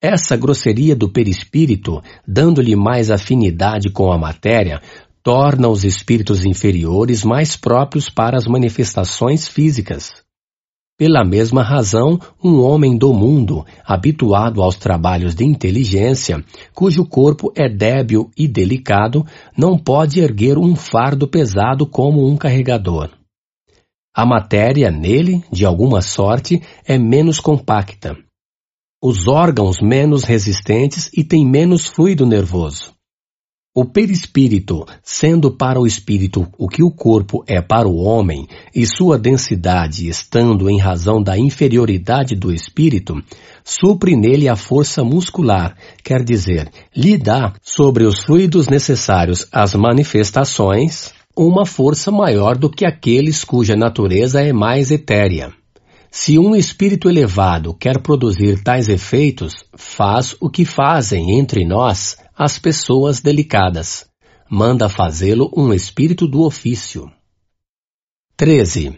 Essa 0.00 0.36
grosseria 0.36 0.94
do 0.94 1.10
perispírito, 1.10 2.02
dando-lhe 2.26 2.76
mais 2.76 3.10
afinidade 3.10 3.90
com 3.90 4.12
a 4.12 4.18
matéria, 4.18 4.80
torna 5.24 5.68
os 5.68 5.84
espíritos 5.84 6.44
inferiores 6.44 7.24
mais 7.24 7.56
próprios 7.56 8.10
para 8.10 8.36
as 8.36 8.46
manifestações 8.46 9.48
físicas. 9.48 10.12
Pela 10.98 11.24
mesma 11.24 11.62
razão, 11.62 12.20
um 12.42 12.60
homem 12.60 12.96
do 12.96 13.12
mundo, 13.12 13.64
habituado 13.84 14.62
aos 14.62 14.76
trabalhos 14.76 15.34
de 15.34 15.44
inteligência, 15.44 16.44
cujo 16.74 17.06
corpo 17.06 17.50
é 17.56 17.68
débil 17.68 18.30
e 18.36 18.46
delicado, 18.46 19.26
não 19.56 19.78
pode 19.78 20.20
erguer 20.20 20.58
um 20.58 20.76
fardo 20.76 21.26
pesado 21.26 21.86
como 21.86 22.28
um 22.28 22.36
carregador. 22.36 23.10
A 24.14 24.24
matéria 24.24 24.90
nele, 24.90 25.42
de 25.50 25.64
alguma 25.64 26.02
sorte, 26.02 26.62
é 26.86 26.98
menos 26.98 27.40
compacta. 27.40 28.14
Os 29.02 29.26
órgãos 29.26 29.80
menos 29.80 30.22
resistentes 30.22 31.10
e 31.12 31.24
tem 31.24 31.44
menos 31.44 31.86
fluido 31.86 32.24
nervoso. 32.24 32.93
O 33.76 33.84
perispírito, 33.84 34.86
sendo 35.02 35.50
para 35.50 35.80
o 35.80 35.86
espírito 35.86 36.46
o 36.56 36.68
que 36.68 36.80
o 36.80 36.92
corpo 36.92 37.42
é 37.44 37.60
para 37.60 37.88
o 37.88 37.96
homem, 37.96 38.46
e 38.72 38.86
sua 38.86 39.18
densidade 39.18 40.08
estando 40.08 40.70
em 40.70 40.78
razão 40.78 41.20
da 41.20 41.36
inferioridade 41.36 42.36
do 42.36 42.52
espírito, 42.52 43.20
supre 43.64 44.14
nele 44.14 44.48
a 44.48 44.54
força 44.54 45.02
muscular, 45.02 45.76
quer 46.04 46.22
dizer, 46.22 46.70
lhe 46.94 47.18
dá, 47.18 47.52
sobre 47.60 48.04
os 48.04 48.20
fluidos 48.20 48.68
necessários 48.68 49.48
às 49.50 49.74
manifestações, 49.74 51.12
uma 51.36 51.66
força 51.66 52.12
maior 52.12 52.56
do 52.56 52.70
que 52.70 52.86
aqueles 52.86 53.42
cuja 53.42 53.74
natureza 53.74 54.40
é 54.40 54.52
mais 54.52 54.92
etérea. 54.92 55.52
Se 56.16 56.38
um 56.38 56.54
espírito 56.54 57.10
elevado 57.10 57.74
quer 57.74 58.00
produzir 58.00 58.62
tais 58.62 58.88
efeitos, 58.88 59.52
faz 59.76 60.36
o 60.40 60.48
que 60.48 60.64
fazem 60.64 61.36
entre 61.36 61.64
nós 61.64 62.16
as 62.38 62.56
pessoas 62.56 63.20
delicadas. 63.20 64.06
Manda 64.48 64.88
fazê-lo 64.88 65.50
um 65.56 65.74
espírito 65.74 66.28
do 66.28 66.42
ofício. 66.42 67.10
13. 68.36 68.96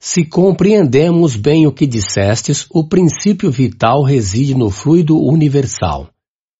Se 0.00 0.24
compreendemos 0.24 1.36
bem 1.36 1.68
o 1.68 1.72
que 1.72 1.86
dissestes, 1.86 2.66
o 2.68 2.82
princípio 2.82 3.48
vital 3.48 4.02
reside 4.02 4.52
no 4.52 4.70
fluido 4.70 5.16
universal. 5.22 6.08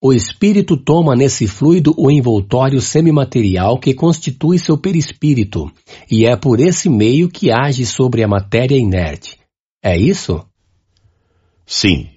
O 0.00 0.12
espírito 0.12 0.76
toma 0.76 1.16
nesse 1.16 1.48
fluido 1.48 1.92
o 1.98 2.12
envoltório 2.12 2.80
semimaterial 2.80 3.76
que 3.76 3.92
constitui 3.92 4.56
seu 4.56 4.78
perispírito, 4.78 5.68
e 6.08 6.26
é 6.26 6.36
por 6.36 6.60
esse 6.60 6.88
meio 6.88 7.28
que 7.28 7.50
age 7.50 7.84
sobre 7.84 8.22
a 8.22 8.28
matéria 8.28 8.78
inerte. 8.78 9.39
É 9.82 9.96
isso? 9.96 10.44
Sim. 11.64 12.08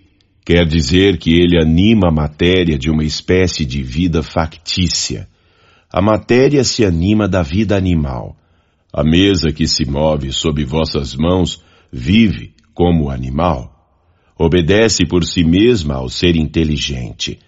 Quer 0.45 0.65
dizer 0.65 1.17
que 1.17 1.33
ele 1.33 1.57
anima 1.61 2.09
a 2.09 2.11
matéria 2.11 2.77
de 2.77 2.89
uma 2.89 3.05
espécie 3.05 3.65
de 3.65 3.81
vida 3.81 4.21
factícia. 4.21 5.29
A 5.89 6.01
matéria 6.01 6.63
se 6.65 6.83
anima 6.83 7.29
da 7.29 7.41
vida 7.41 7.77
animal. 7.77 8.35
A 8.91 9.03
mesa 9.03 9.53
que 9.53 9.65
se 9.65 9.85
move 9.85 10.33
sob 10.33 10.63
vossas 10.65 11.15
mãos 11.15 11.63
vive 11.91 12.53
como 12.73 13.09
animal. 13.09 13.71
Obedece 14.37 15.05
por 15.05 15.23
si 15.23 15.45
mesma 15.45 15.95
ao 15.95 16.09
ser 16.09 16.35
inteligente. 16.35 17.39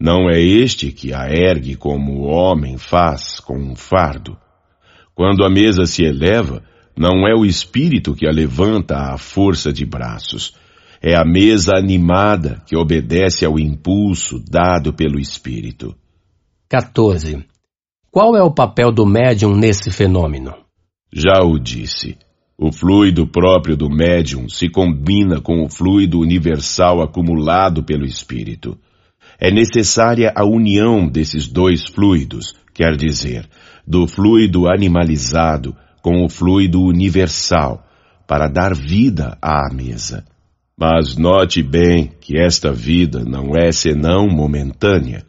Não 0.00 0.30
é 0.30 0.40
este 0.40 0.90
que 0.92 1.12
a 1.12 1.28
ergue 1.28 1.76
como 1.76 2.20
o 2.20 2.22
homem 2.22 2.78
faz 2.78 3.38
com 3.38 3.58
um 3.58 3.76
fardo. 3.76 4.38
Quando 5.14 5.44
a 5.44 5.50
mesa 5.50 5.84
se 5.84 6.02
eleva, 6.02 6.62
não 7.00 7.26
é 7.26 7.34
o 7.34 7.46
espírito 7.46 8.14
que 8.14 8.26
a 8.26 8.30
levanta 8.30 8.94
à 8.94 9.16
força 9.16 9.72
de 9.72 9.86
braços, 9.86 10.52
é 11.00 11.16
a 11.16 11.24
mesa 11.24 11.74
animada 11.74 12.62
que 12.66 12.76
obedece 12.76 13.46
ao 13.46 13.58
impulso 13.58 14.38
dado 14.38 14.92
pelo 14.92 15.18
espírito. 15.18 15.96
14. 16.68 17.42
Qual 18.10 18.36
é 18.36 18.42
o 18.42 18.52
papel 18.52 18.92
do 18.92 19.06
médium 19.06 19.56
nesse 19.56 19.90
fenômeno? 19.90 20.52
Já 21.10 21.42
o 21.42 21.58
disse. 21.58 22.18
O 22.58 22.70
fluido 22.70 23.26
próprio 23.26 23.78
do 23.78 23.88
médium 23.88 24.46
se 24.46 24.68
combina 24.68 25.40
com 25.40 25.64
o 25.64 25.70
fluido 25.70 26.20
universal 26.20 27.00
acumulado 27.00 27.82
pelo 27.82 28.04
espírito. 28.04 28.76
É 29.38 29.50
necessária 29.50 30.34
a 30.36 30.44
união 30.44 31.08
desses 31.08 31.48
dois 31.48 31.86
fluidos, 31.86 32.54
quer 32.74 32.94
dizer, 32.94 33.48
do 33.86 34.06
fluido 34.06 34.70
animalizado 34.70 35.74
com 36.02 36.24
o 36.24 36.28
fluido 36.28 36.82
universal, 36.82 37.86
para 38.26 38.48
dar 38.48 38.74
vida 38.74 39.36
à 39.42 39.72
mesa. 39.72 40.24
Mas 40.78 41.16
note 41.16 41.62
bem 41.62 42.12
que 42.20 42.38
esta 42.38 42.72
vida 42.72 43.24
não 43.24 43.56
é 43.56 43.70
senão 43.70 44.26
momentânea. 44.28 45.26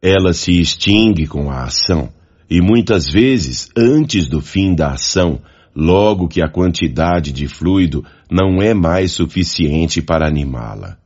Ela 0.00 0.32
se 0.32 0.58
extingue 0.58 1.26
com 1.26 1.50
a 1.50 1.64
ação, 1.64 2.10
e 2.48 2.60
muitas 2.60 3.06
vezes 3.06 3.68
antes 3.76 4.28
do 4.28 4.40
fim 4.40 4.74
da 4.74 4.92
ação, 4.92 5.40
logo 5.74 6.26
que 6.26 6.40
a 6.40 6.48
quantidade 6.48 7.32
de 7.32 7.46
fluido 7.46 8.04
não 8.30 8.62
é 8.62 8.72
mais 8.72 9.12
suficiente 9.12 10.00
para 10.00 10.26
animá-la. 10.26 10.98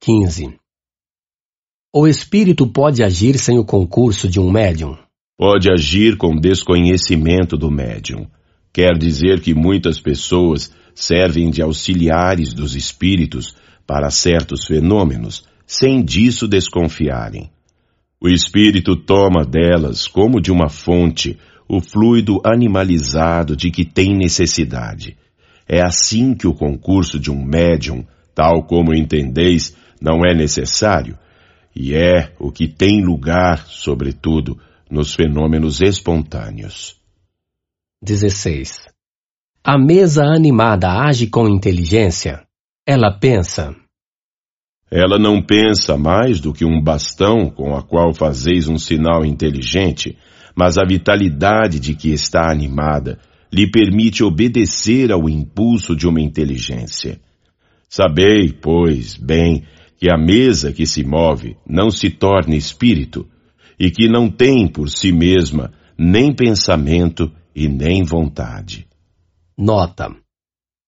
15. 0.00 0.56
O 1.94 2.06
espírito 2.06 2.66
pode 2.66 3.02
agir 3.02 3.38
sem 3.38 3.58
o 3.58 3.64
concurso 3.64 4.28
de 4.28 4.38
um 4.38 4.50
médium? 4.50 4.96
Pode 5.38 5.70
agir 5.70 6.16
com 6.16 6.34
desconhecimento 6.34 7.58
do 7.58 7.70
médium. 7.70 8.26
Quer 8.72 8.96
dizer 8.96 9.40
que 9.40 9.54
muitas 9.54 10.00
pessoas 10.00 10.72
servem 10.94 11.50
de 11.50 11.60
auxiliares 11.60 12.54
dos 12.54 12.74
espíritos 12.74 13.54
para 13.86 14.08
certos 14.08 14.64
fenômenos, 14.64 15.44
sem 15.66 16.02
disso 16.02 16.48
desconfiarem. 16.48 17.50
O 18.18 18.30
espírito 18.30 18.96
toma 18.96 19.44
delas, 19.44 20.08
como 20.08 20.40
de 20.40 20.50
uma 20.50 20.70
fonte, 20.70 21.38
o 21.68 21.82
fluido 21.82 22.40
animalizado 22.42 23.54
de 23.54 23.70
que 23.70 23.84
tem 23.84 24.16
necessidade. 24.16 25.18
É 25.68 25.82
assim 25.84 26.34
que 26.34 26.46
o 26.46 26.54
concurso 26.54 27.18
de 27.18 27.30
um 27.30 27.44
médium, 27.44 28.06
tal 28.34 28.62
como 28.62 28.94
entendeis, 28.94 29.76
não 30.00 30.24
é 30.24 30.34
necessário, 30.34 31.18
e 31.74 31.94
é 31.94 32.32
o 32.38 32.50
que 32.50 32.66
tem 32.66 33.04
lugar, 33.04 33.66
sobretudo, 33.66 34.58
nos 34.90 35.14
fenômenos 35.14 35.80
espontâneos. 35.80 36.96
16. 38.02 38.86
A 39.64 39.78
mesa 39.78 40.24
animada 40.24 40.88
age 40.88 41.26
com 41.26 41.48
inteligência? 41.48 42.46
Ela 42.86 43.10
pensa. 43.18 43.74
Ela 44.90 45.18
não 45.18 45.42
pensa 45.42 45.96
mais 45.96 46.40
do 46.40 46.52
que 46.52 46.64
um 46.64 46.80
bastão 46.80 47.50
com 47.50 47.74
a 47.74 47.82
qual 47.82 48.14
fazeis 48.14 48.68
um 48.68 48.78
sinal 48.78 49.24
inteligente, 49.24 50.16
mas 50.54 50.78
a 50.78 50.84
vitalidade 50.84 51.80
de 51.80 51.94
que 51.94 52.10
está 52.10 52.50
animada 52.50 53.18
lhe 53.52 53.68
permite 53.68 54.22
obedecer 54.22 55.10
ao 55.10 55.28
impulso 55.28 55.96
de 55.96 56.06
uma 56.06 56.20
inteligência. 56.20 57.20
Sabei, 57.88 58.52
pois, 58.52 59.16
bem, 59.16 59.64
que 59.98 60.10
a 60.10 60.16
mesa 60.16 60.72
que 60.72 60.86
se 60.86 61.02
move 61.02 61.56
não 61.66 61.90
se 61.90 62.10
torna 62.10 62.54
espírito, 62.54 63.26
e 63.78 63.90
que 63.90 64.08
não 64.08 64.30
tem 64.30 64.66
por 64.68 64.88
si 64.88 65.12
mesma 65.12 65.72
nem 65.98 66.34
pensamento 66.34 67.30
e 67.54 67.68
nem 67.68 68.02
vontade. 68.02 68.86
Nota. 69.56 70.14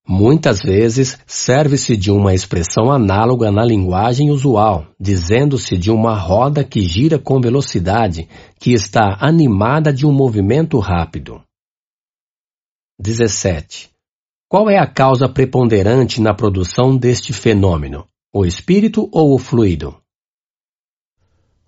Muitas 0.06 0.60
vezes 0.60 1.18
serve-se 1.26 1.94
de 1.94 2.10
uma 2.10 2.32
expressão 2.32 2.90
análoga 2.90 3.52
na 3.52 3.62
linguagem 3.62 4.30
usual, 4.30 4.86
dizendo-se 4.98 5.76
de 5.76 5.90
uma 5.90 6.14
roda 6.18 6.64
que 6.64 6.80
gira 6.80 7.18
com 7.18 7.40
velocidade, 7.40 8.26
que 8.58 8.72
está 8.72 9.18
animada 9.20 9.92
de 9.92 10.06
um 10.06 10.12
movimento 10.12 10.78
rápido. 10.78 11.42
17. 12.98 13.90
Qual 14.48 14.70
é 14.70 14.78
a 14.78 14.86
causa 14.86 15.28
preponderante 15.28 16.22
na 16.22 16.32
produção 16.32 16.96
deste 16.96 17.34
fenômeno? 17.34 18.06
O 18.32 18.46
espírito 18.46 19.10
ou 19.12 19.34
o 19.34 19.38
fluido? 19.38 19.94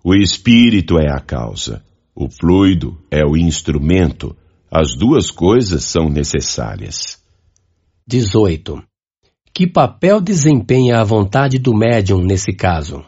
O 0.03 0.15
espírito 0.15 0.97
é 0.97 1.11
a 1.11 1.19
causa, 1.19 1.83
o 2.15 2.27
fluido 2.27 2.97
é 3.11 3.23
o 3.23 3.37
instrumento. 3.37 4.35
As 4.71 4.95
duas 4.95 5.29
coisas 5.29 5.83
são 5.85 6.09
necessárias. 6.09 7.21
18. 8.07 8.81
Que 9.53 9.67
papel 9.67 10.19
desempenha 10.19 10.99
a 10.99 11.03
vontade 11.03 11.59
do 11.59 11.75
médium 11.75 12.23
nesse 12.23 12.51
caso? 12.51 13.05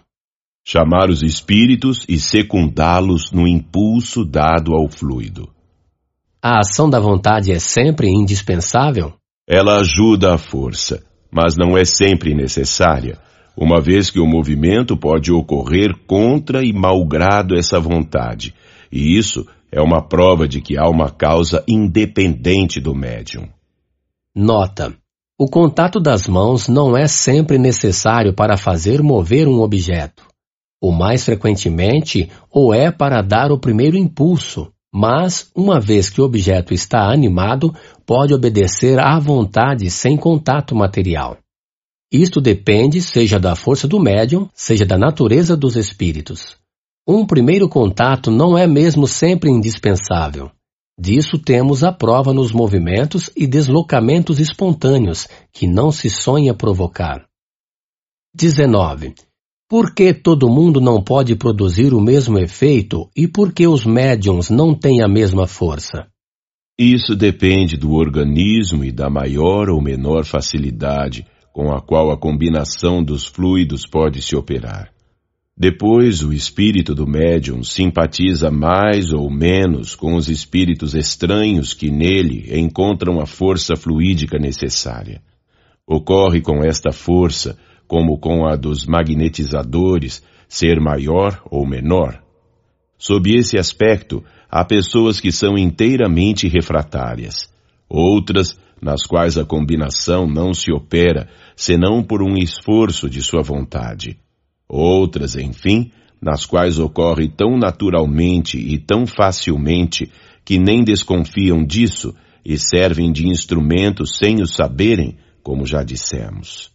Chamar 0.63 1.09
os 1.09 1.23
espíritos 1.23 2.05
e 2.07 2.19
secundá-los 2.19 3.31
no 3.31 3.47
impulso 3.47 4.23
dado 4.23 4.73
ao 4.73 4.87
fluido. 4.87 5.49
A 6.41 6.59
ação 6.59 6.89
da 6.89 6.99
vontade 6.99 7.51
é 7.51 7.59
sempre 7.59 8.07
indispensável? 8.07 9.13
Ela 9.47 9.79
ajuda 9.79 10.35
a 10.35 10.37
força, 10.37 11.03
mas 11.31 11.55
não 11.57 11.75
é 11.77 11.85
sempre 11.85 12.35
necessária, 12.35 13.19
uma 13.55 13.79
vez 13.79 14.09
que 14.09 14.19
o 14.19 14.27
movimento 14.27 14.97
pode 14.97 15.31
ocorrer 15.31 15.95
contra 16.07 16.63
e 16.63 16.73
malgrado 16.73 17.55
essa 17.55 17.79
vontade, 17.79 18.53
e 18.91 19.17
isso 19.17 19.45
é 19.71 19.81
uma 19.81 20.01
prova 20.01 20.47
de 20.47 20.61
que 20.61 20.77
há 20.77 20.87
uma 20.87 21.09
causa 21.09 21.63
independente 21.67 22.79
do 22.79 22.93
médium. 22.93 23.47
Nota: 24.35 24.93
o 25.39 25.47
contato 25.47 25.99
das 25.99 26.27
mãos 26.27 26.67
não 26.67 26.95
é 26.95 27.07
sempre 27.07 27.57
necessário 27.57 28.33
para 28.33 28.55
fazer 28.55 29.01
mover 29.01 29.47
um 29.47 29.61
objeto. 29.61 30.23
O 30.81 30.91
mais 30.91 31.25
frequentemente, 31.25 32.29
ou 32.51 32.73
é 32.73 32.91
para 32.91 33.21
dar 33.21 33.51
o 33.51 33.59
primeiro 33.59 33.97
impulso, 33.97 34.71
mas, 34.93 35.49
uma 35.55 35.79
vez 35.79 36.09
que 36.09 36.21
o 36.21 36.23
objeto 36.23 36.71
está 36.71 37.11
animado, 37.11 37.73
pode 38.05 38.33
obedecer 38.33 38.99
à 38.99 39.17
vontade 39.17 39.89
sem 39.89 40.15
contato 40.15 40.75
material. 40.75 41.37
Isto 42.13 42.39
depende 42.39 43.01
seja 43.01 43.39
da 43.39 43.55
força 43.55 43.87
do 43.87 43.99
médium, 43.99 44.47
seja 44.53 44.85
da 44.85 44.99
natureza 44.99 45.57
dos 45.57 45.75
espíritos. 45.75 46.55
Um 47.07 47.25
primeiro 47.25 47.67
contato 47.67 48.29
não 48.29 48.55
é 48.55 48.67
mesmo 48.67 49.07
sempre 49.07 49.49
indispensável. 49.49 50.51
Disso 50.97 51.39
temos 51.39 51.83
a 51.83 51.91
prova 51.91 52.31
nos 52.31 52.51
movimentos 52.51 53.31
e 53.35 53.47
deslocamentos 53.47 54.39
espontâneos 54.39 55.27
que 55.51 55.65
não 55.65 55.91
se 55.91 56.07
sonha 56.07 56.53
provocar. 56.53 57.25
19. 58.35 59.15
Por 59.67 59.95
que 59.95 60.13
todo 60.13 60.47
mundo 60.47 60.79
não 60.79 61.03
pode 61.03 61.35
produzir 61.35 61.95
o 61.95 61.99
mesmo 61.99 62.37
efeito 62.37 63.09
e 63.17 63.27
por 63.27 63.51
que 63.51 63.65
os 63.65 63.87
médiums 63.87 64.51
não 64.51 64.75
têm 64.75 65.01
a 65.01 65.07
mesma 65.07 65.47
força? 65.47 66.05
Isso 66.77 67.15
depende 67.15 67.75
do 67.75 67.91
organismo 67.93 68.83
e 68.83 68.91
da 68.91 69.09
maior 69.09 69.67
ou 69.67 69.81
menor 69.81 70.25
facilidade 70.25 71.25
com 71.53 71.71
a 71.71 71.79
qual 71.79 72.11
a 72.11 72.17
combinação 72.17 73.03
dos 73.03 73.27
fluidos 73.27 73.85
pode 73.85 74.23
se 74.23 74.35
operar. 74.35 74.91
Depois, 75.55 76.23
o 76.23 76.33
espírito 76.33 76.95
do 76.95 77.05
médium 77.05 77.63
simpatiza 77.63 78.49
mais 78.49 79.13
ou 79.13 79.29
menos 79.29 79.93
com 79.93 80.15
os 80.15 80.27
espíritos 80.27 80.95
estranhos 80.95 81.75
que 81.75 81.91
nele 81.91 82.49
encontram 82.59 83.21
a 83.21 83.27
força 83.27 83.75
fluídica 83.75 84.39
necessária. 84.39 85.21
Ocorre 85.85 86.41
com 86.41 86.63
esta 86.63 86.91
força, 86.91 87.55
como 87.87 88.17
com 88.17 88.47
a 88.47 88.55
dos 88.55 88.87
magnetizadores, 88.87 90.23
ser 90.47 90.79
maior 90.79 91.39
ou 91.51 91.67
menor. 91.67 92.19
Sob 92.97 93.31
esse 93.31 93.59
aspecto, 93.59 94.23
há 94.49 94.65
pessoas 94.65 95.19
que 95.19 95.31
são 95.31 95.55
inteiramente 95.55 96.47
refratárias, 96.47 97.47
outras 97.87 98.57
nas 98.83 99.03
quais 99.03 99.37
a 99.37 99.45
combinação 99.45 100.27
não 100.27 100.53
se 100.53 100.71
opera 100.71 101.29
senão 101.55 102.03
por 102.03 102.21
um 102.21 102.35
esforço 102.37 103.09
de 103.09 103.21
sua 103.21 103.41
vontade. 103.41 104.19
Outras, 104.67 105.35
enfim, 105.35 105.91
nas 106.21 106.45
quais 106.45 106.79
ocorre 106.79 107.29
tão 107.29 107.57
naturalmente 107.57 108.57
e 108.57 108.77
tão 108.77 109.05
facilmente 109.05 110.11
que 110.43 110.57
nem 110.59 110.83
desconfiam 110.83 111.63
disso 111.63 112.13
e 112.45 112.57
servem 112.57 113.11
de 113.11 113.27
instrumento 113.27 114.05
sem 114.05 114.41
o 114.41 114.47
saberem, 114.47 115.17
como 115.41 115.65
já 115.65 115.83
dissemos. 115.83 116.71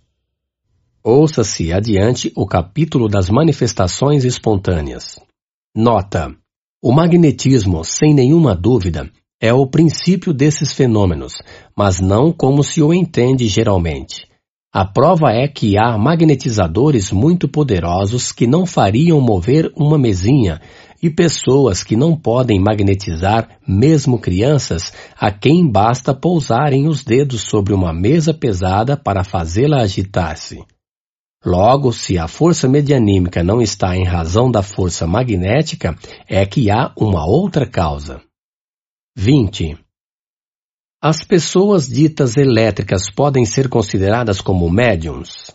Ouça-se 1.03 1.73
adiante 1.73 2.33
o 2.35 2.47
capítulo 2.47 3.09
das 3.09 3.31
manifestações 3.31 4.25
espontâneas. 4.25 5.21
Nota: 5.75 6.35
o 6.83 6.93
magnetismo, 6.93 7.85
sem 7.85 8.15
nenhuma 8.15 8.55
dúvida, 8.55 9.11
é 9.41 9.53
o 9.53 9.67
princípio 9.67 10.33
desses 10.33 10.73
fenômenos, 10.73 11.35
mas 11.77 12.01
não 12.01 12.33
como 12.33 12.63
se 12.63 12.83
o 12.83 12.93
entende 12.93 13.47
geralmente. 13.47 14.27
A 14.73 14.85
prova 14.85 15.33
é 15.33 15.49
que 15.49 15.79
há 15.79 15.97
magnetizadores 15.97 17.11
muito 17.11 17.49
poderosos 17.49 18.33
que 18.33 18.47
não 18.47 18.67
fariam 18.67 19.21
mover 19.21 19.73
uma 19.75 19.97
mesinha 19.97 20.61
e 21.03 21.09
pessoas 21.09 21.83
que 21.83 21.97
não 21.97 22.15
podem 22.15 22.61
magnetizar, 22.61 23.49
mesmo 23.67 24.19
crianças, 24.19 24.93
a 25.19 25.31
quem 25.31 25.67
basta 25.67 26.13
pousarem 26.13 26.87
os 26.87 27.03
dedos 27.03 27.43
sobre 27.43 27.73
uma 27.73 27.93
mesa 27.93 28.35
pesada 28.35 28.97
para 28.97 29.25
fazê-la 29.25 29.81
agitar-se. 29.81 30.63
Logo, 31.47 31.93
se 31.93 32.19
a 32.19 32.27
força 32.27 32.69
medianímica 32.69 33.45
não 33.45 33.63
está 33.63 33.97
em 33.97 34.05
razão 34.05 34.51
da 34.51 34.63
força 34.63 35.07
magnética, 35.07 35.97
é 36.29 36.45
que 36.45 36.69
há 36.69 36.93
uma 36.97 37.25
outra 37.25 37.65
causa. 37.65 38.21
20. 39.21 39.77
As 41.03 41.25
pessoas 41.25 41.89
ditas 41.89 42.37
elétricas 42.37 43.11
podem 43.11 43.45
ser 43.45 43.69
consideradas 43.69 44.41
como 44.41 44.71
médiums? 44.71 45.51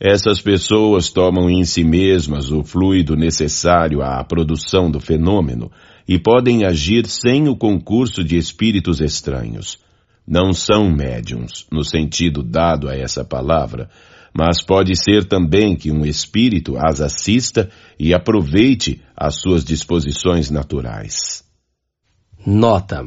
Essas 0.00 0.40
pessoas 0.40 1.08
tomam 1.08 1.48
em 1.48 1.62
si 1.64 1.84
mesmas 1.84 2.50
o 2.50 2.64
fluido 2.64 3.14
necessário 3.14 4.02
à 4.02 4.24
produção 4.24 4.90
do 4.90 4.98
fenômeno 4.98 5.70
e 6.08 6.18
podem 6.18 6.64
agir 6.64 7.06
sem 7.06 7.46
o 7.46 7.54
concurso 7.54 8.24
de 8.24 8.36
espíritos 8.36 9.00
estranhos. 9.00 9.78
Não 10.26 10.52
são 10.52 10.90
médiums, 10.90 11.68
no 11.70 11.84
sentido 11.84 12.42
dado 12.42 12.88
a 12.88 12.96
essa 12.96 13.24
palavra, 13.24 13.88
mas 14.34 14.60
pode 14.60 15.00
ser 15.00 15.26
também 15.26 15.76
que 15.76 15.92
um 15.92 16.04
espírito 16.04 16.74
as 16.76 17.00
assista 17.00 17.70
e 17.96 18.12
aproveite 18.12 19.00
as 19.16 19.36
suas 19.36 19.64
disposições 19.64 20.50
naturais. 20.50 21.48
Nota: 22.46 23.06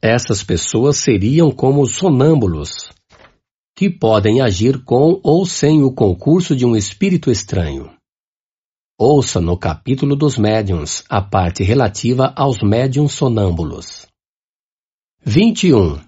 essas 0.00 0.42
pessoas 0.42 0.96
seriam 0.96 1.52
como 1.52 1.86
sonâmbulos, 1.86 2.90
que 3.76 3.88
podem 3.88 4.40
agir 4.40 4.82
com 4.82 5.20
ou 5.22 5.46
sem 5.46 5.82
o 5.84 5.92
concurso 5.92 6.56
de 6.56 6.66
um 6.66 6.74
espírito 6.74 7.30
estranho. 7.30 7.92
Ouça 8.98 9.40
no 9.40 9.56
capítulo 9.56 10.16
dos 10.16 10.36
médiuns 10.36 11.04
a 11.08 11.20
parte 11.22 11.62
relativa 11.62 12.32
aos 12.36 12.62
médiuns 12.62 13.12
sonâmbulos. 13.12 14.06
21. 15.24 16.00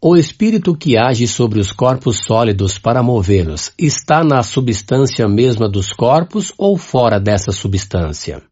O 0.00 0.16
espírito 0.16 0.76
que 0.76 0.98
age 0.98 1.26
sobre 1.26 1.60
os 1.60 1.72
corpos 1.72 2.18
sólidos 2.18 2.78
para 2.78 3.02
movê-los 3.02 3.72
está 3.78 4.24
na 4.24 4.42
substância 4.42 5.28
mesma 5.28 5.68
dos 5.68 5.92
corpos 5.92 6.52
ou 6.58 6.76
fora 6.76 7.20
dessa 7.20 7.52
substância? 7.52 8.42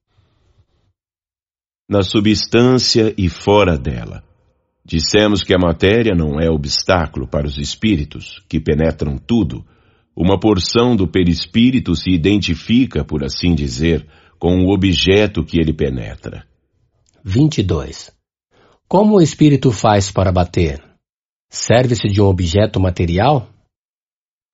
Na 1.93 2.03
substância 2.03 3.15
e 3.19 3.29
fora 3.29 3.77
dela. 3.77 4.25
Dissemos 4.83 5.43
que 5.43 5.53
a 5.53 5.59
matéria 5.59 6.15
não 6.17 6.41
é 6.41 6.49
obstáculo 6.49 7.29
para 7.29 7.47
os 7.47 7.59
espíritos, 7.59 8.43
que 8.49 8.59
penetram 8.59 9.19
tudo. 9.19 9.63
Uma 10.17 10.41
porção 10.41 10.97
do 10.97 11.07
perispírito 11.07 11.95
se 11.95 12.11
identifica, 12.11 13.05
por 13.05 13.23
assim 13.23 13.55
dizer, 13.55 14.09
com 14.39 14.65
o 14.65 14.73
objeto 14.73 15.45
que 15.45 15.61
ele 15.61 15.75
penetra. 15.75 16.47
22. 17.23 18.11
Como 18.89 19.17
o 19.17 19.21
espírito 19.21 19.71
faz 19.71 20.11
para 20.11 20.33
bater? 20.33 20.83
Serve-se 21.51 22.09
de 22.09 22.23
um 22.23 22.25
objeto 22.25 22.81
material? 22.81 23.51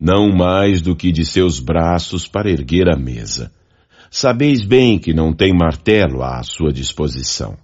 Não 0.01 0.35
mais 0.37 0.83
do 0.83 0.97
que 0.97 1.13
de 1.13 1.25
seus 1.25 1.61
braços 1.61 2.27
para 2.27 2.51
erguer 2.51 2.89
a 2.93 2.99
mesa. 2.99 3.53
Sabeis 4.11 4.65
bem 4.65 4.99
que 4.99 5.13
não 5.13 5.33
tem 5.33 5.53
martelo 5.53 6.23
à 6.23 6.43
sua 6.43 6.73
disposição. 6.73 7.57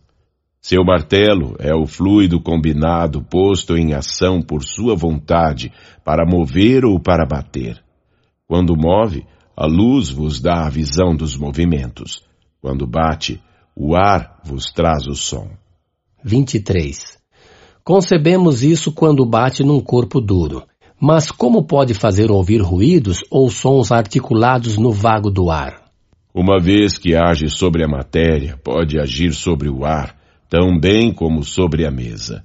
Seu 0.61 0.83
martelo 0.83 1.57
é 1.59 1.75
o 1.75 1.87
fluido 1.87 2.41
combinado 2.41 3.23
posto 3.23 3.77
em 3.77 3.93
ação 3.93 4.41
por 4.41 4.65
sua 4.65 4.97
vontade 4.97 5.71
para 6.03 6.25
mover 6.27 6.85
ou 6.85 6.99
para 6.99 7.27
bater. 7.27 7.83
Quando 8.47 8.77
move, 8.77 9.27
a 9.57 9.67
luz 9.67 10.11
vos 10.11 10.41
dá 10.41 10.67
a 10.67 10.71
visão 10.71 11.15
dos 11.15 11.37
movimentos. 11.37 12.23
Quando 12.61 12.87
bate, 12.87 13.43
o 13.77 13.95
ar 13.95 14.41
vos 14.43 14.73
traz 14.73 15.07
o 15.07 15.15
som. 15.15 15.51
23. 16.25 17.19
Concebemos 17.85 18.63
isso 18.63 18.91
quando 18.91 19.27
bate 19.27 19.63
num 19.63 19.81
corpo 19.81 20.19
duro. 20.19 20.63
Mas 20.99 21.31
como 21.31 21.67
pode 21.67 21.93
fazer 21.93 22.31
ouvir 22.31 22.63
ruídos 22.63 23.21
ou 23.31 23.51
sons 23.51 23.93
articulados 23.93 24.79
no 24.79 24.91
vago 24.91 25.31
do 25.31 25.51
ar? 25.51 25.84
Uma 26.35 26.61
vez 26.61 26.99
que 26.99 27.15
age 27.15 27.49
sobre 27.49 27.85
a 27.85 27.89
matéria, 27.89 28.57
pode 28.57 28.99
agir 28.99 29.33
sobre 29.33 29.69
o 29.69 29.85
ar 29.85 30.19
tão 30.49 30.77
bem 30.77 31.13
como 31.15 31.45
sobre 31.45 31.87
a 31.87 31.91
mesa. 31.93 32.45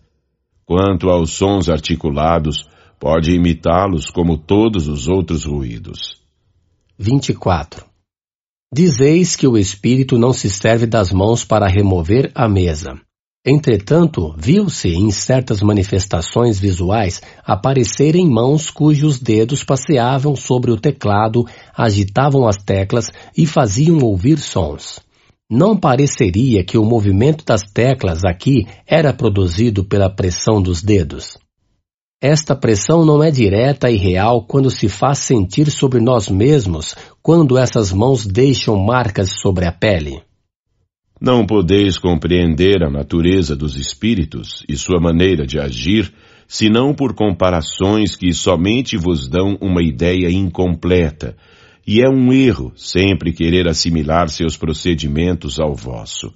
Quanto 0.64 1.10
aos 1.10 1.32
sons 1.32 1.68
articulados, 1.68 2.70
pode 3.00 3.32
imitá-los 3.32 4.12
como 4.12 4.38
todos 4.38 4.88
os 4.88 5.08
outros 5.08 5.46
ruídos. 5.46 6.22
24. 7.00 7.84
Dizeis 8.72 9.36
que 9.36 9.48
o 9.48 9.58
Espírito 9.58 10.20
não 10.20 10.34
se 10.34 10.52
serve 10.52 10.86
das 10.86 11.12
mãos 11.12 11.44
para 11.44 11.68
remover 11.68 12.32
a 12.36 12.48
mesa. 12.48 13.02
Entretanto, 13.46 14.36
viu-se 14.38 14.90
em 14.90 15.10
certas 15.12 15.62
manifestações 15.62 16.60
visuais 16.60 17.22
aparecerem 17.46 18.30
mãos 18.30 18.70
cujos 18.70 19.18
dedos 19.18 19.64
passeavam 19.64 20.36
sobre 20.36 20.72
o 20.72 20.78
teclado, 20.78 21.46
agitavam 21.74 22.46
as 22.46 22.58
teclas 22.58 23.10
e 23.38 23.46
faziam 23.46 24.00
ouvir 24.00 24.38
sons. 24.40 25.00
Não 25.50 25.76
pareceria 25.76 26.66
que 26.66 26.78
o 26.78 26.84
movimento 26.84 27.46
das 27.46 27.62
teclas 27.62 28.26
aqui 28.26 28.68
era 28.86 29.14
produzido 29.14 29.86
pela 29.86 30.10
pressão 30.10 30.62
dos 30.62 30.84
dedos. 30.84 31.38
Esta 32.22 32.54
pressão 32.54 33.06
não 33.06 33.24
é 33.24 33.32
direta 33.32 33.90
e 33.90 33.96
real 33.96 34.44
quando 34.46 34.70
se 34.70 34.90
faz 34.90 35.20
sentir 35.20 35.72
sobre 35.72 36.02
nós 36.02 36.28
mesmos, 36.28 36.94
quando 37.24 37.58
essas 37.58 37.94
mãos 37.94 38.26
deixam 38.26 38.76
marcas 38.76 39.40
sobre 39.42 39.66
a 39.66 39.72
pele. 39.72 40.22
Não 41.22 41.46
podeis 41.46 41.98
compreender 41.98 42.82
a 42.82 42.90
natureza 42.90 43.54
dos 43.56 43.76
espíritos 43.76 44.64
e 44.70 44.78
sua 44.78 45.02
maneira 45.02 45.46
de 45.46 45.60
agir, 45.60 46.14
senão 46.48 46.94
por 46.94 47.14
comparações 47.14 48.16
que 48.16 48.34
somente 48.34 48.96
vos 48.96 49.28
dão 49.28 49.58
uma 49.60 49.84
ideia 49.84 50.32
incompleta, 50.32 51.36
e 51.86 52.02
é 52.02 52.10
um 52.10 52.32
erro 52.32 52.72
sempre 52.76 53.34
querer 53.34 53.68
assimilar 53.68 54.30
seus 54.30 54.56
procedimentos 54.56 55.60
ao 55.60 55.76
vosso. 55.76 56.34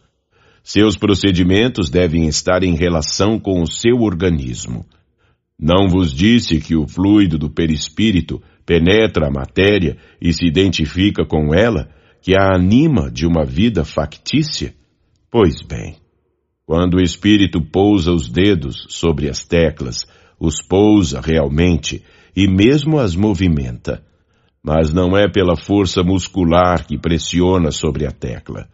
Seus 0.62 0.98
procedimentos 0.98 1.90
devem 1.90 2.28
estar 2.28 2.64
em 2.64 2.76
relação 2.76 3.40
com 3.40 3.62
o 3.62 3.68
seu 3.68 4.02
organismo. 4.02 4.86
Não 5.60 5.88
vos 5.88 6.14
disse 6.14 6.60
que 6.60 6.76
o 6.76 6.88
fluido 6.88 7.38
do 7.38 7.50
perispírito 7.50 8.42
penetra 8.66 9.28
a 9.28 9.32
matéria 9.32 9.98
e 10.22 10.34
se 10.34 10.46
identifica 10.46 11.26
com 11.26 11.54
ela, 11.54 11.90
que 12.24 12.40
a 12.40 12.56
anima 12.56 13.12
de 13.12 13.28
uma 13.28 13.44
vida 13.44 13.84
factícia? 13.84 14.74
Pois 15.30 15.62
bem, 15.62 15.98
quando 16.66 16.94
o 16.94 17.02
espírito 17.02 17.62
pousa 17.62 18.14
os 18.14 18.30
dedos 18.30 18.88
sobre 18.88 19.30
as 19.30 19.46
teclas, 19.46 20.06
os 20.40 20.62
pousa 20.62 21.20
realmente 21.20 22.02
e 22.34 22.48
mesmo 22.48 22.98
as 22.98 23.14
movimenta. 23.14 24.02
Mas 24.64 24.94
não 24.94 25.18
é 25.18 25.30
pela 25.30 25.58
força 25.58 26.02
muscular 26.02 26.88
que 26.88 26.98
pressiona 26.98 27.72
sobre 27.72 28.08
a 28.08 28.12
tecla. 28.12 28.70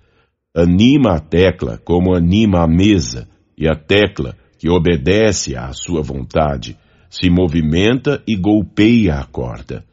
Anima 0.55 1.15
a 1.15 1.19
tecla 1.19 1.79
como 1.79 2.15
anima 2.15 2.63
a 2.63 2.67
mesa, 2.67 3.27
e 3.57 3.67
a 3.67 3.75
tecla 3.75 4.37
que 4.59 4.69
obedece 4.69 5.55
à 5.55 5.73
sua 5.73 6.03
vontade, 6.03 6.77
se 7.09 7.31
movimenta 7.31 8.21
e 8.27 8.35
golpeia 8.35 9.15
a 9.15 9.25
corda. 9.25 9.88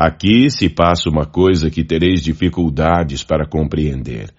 Aqui 0.00 0.50
se 0.50 0.70
passa 0.70 1.10
uma 1.10 1.26
coisa 1.26 1.70
que 1.70 1.84
tereis 1.84 2.22
dificuldades 2.22 3.22
para 3.22 3.46
compreender, 3.46 4.30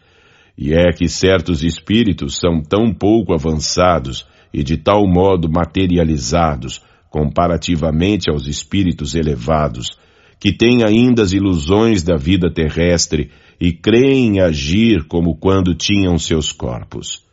e 0.58 0.74
é 0.74 0.92
que 0.92 1.08
certos 1.08 1.64
espíritos 1.64 2.40
são 2.40 2.64
tão 2.64 2.92
pouco 2.92 3.32
avançados 3.32 4.26
e 4.52 4.64
de 4.64 4.76
tal 4.78 5.08
modo 5.08 5.48
materializados 5.48 6.82
comparativamente 7.12 8.28
aos 8.28 8.48
espíritos 8.48 9.14
elevados, 9.14 9.92
que 10.40 10.52
têm 10.52 10.84
ainda 10.84 11.22
as 11.22 11.32
ilusões 11.32 12.02
da 12.02 12.18
vida 12.18 12.52
terrestre 12.52 13.30
e 13.60 13.72
creem 13.72 14.42
agir 14.42 15.04
como 15.04 15.36
quando 15.36 15.76
tinham 15.76 16.18
seus 16.18 16.52
corpos. 16.52 17.24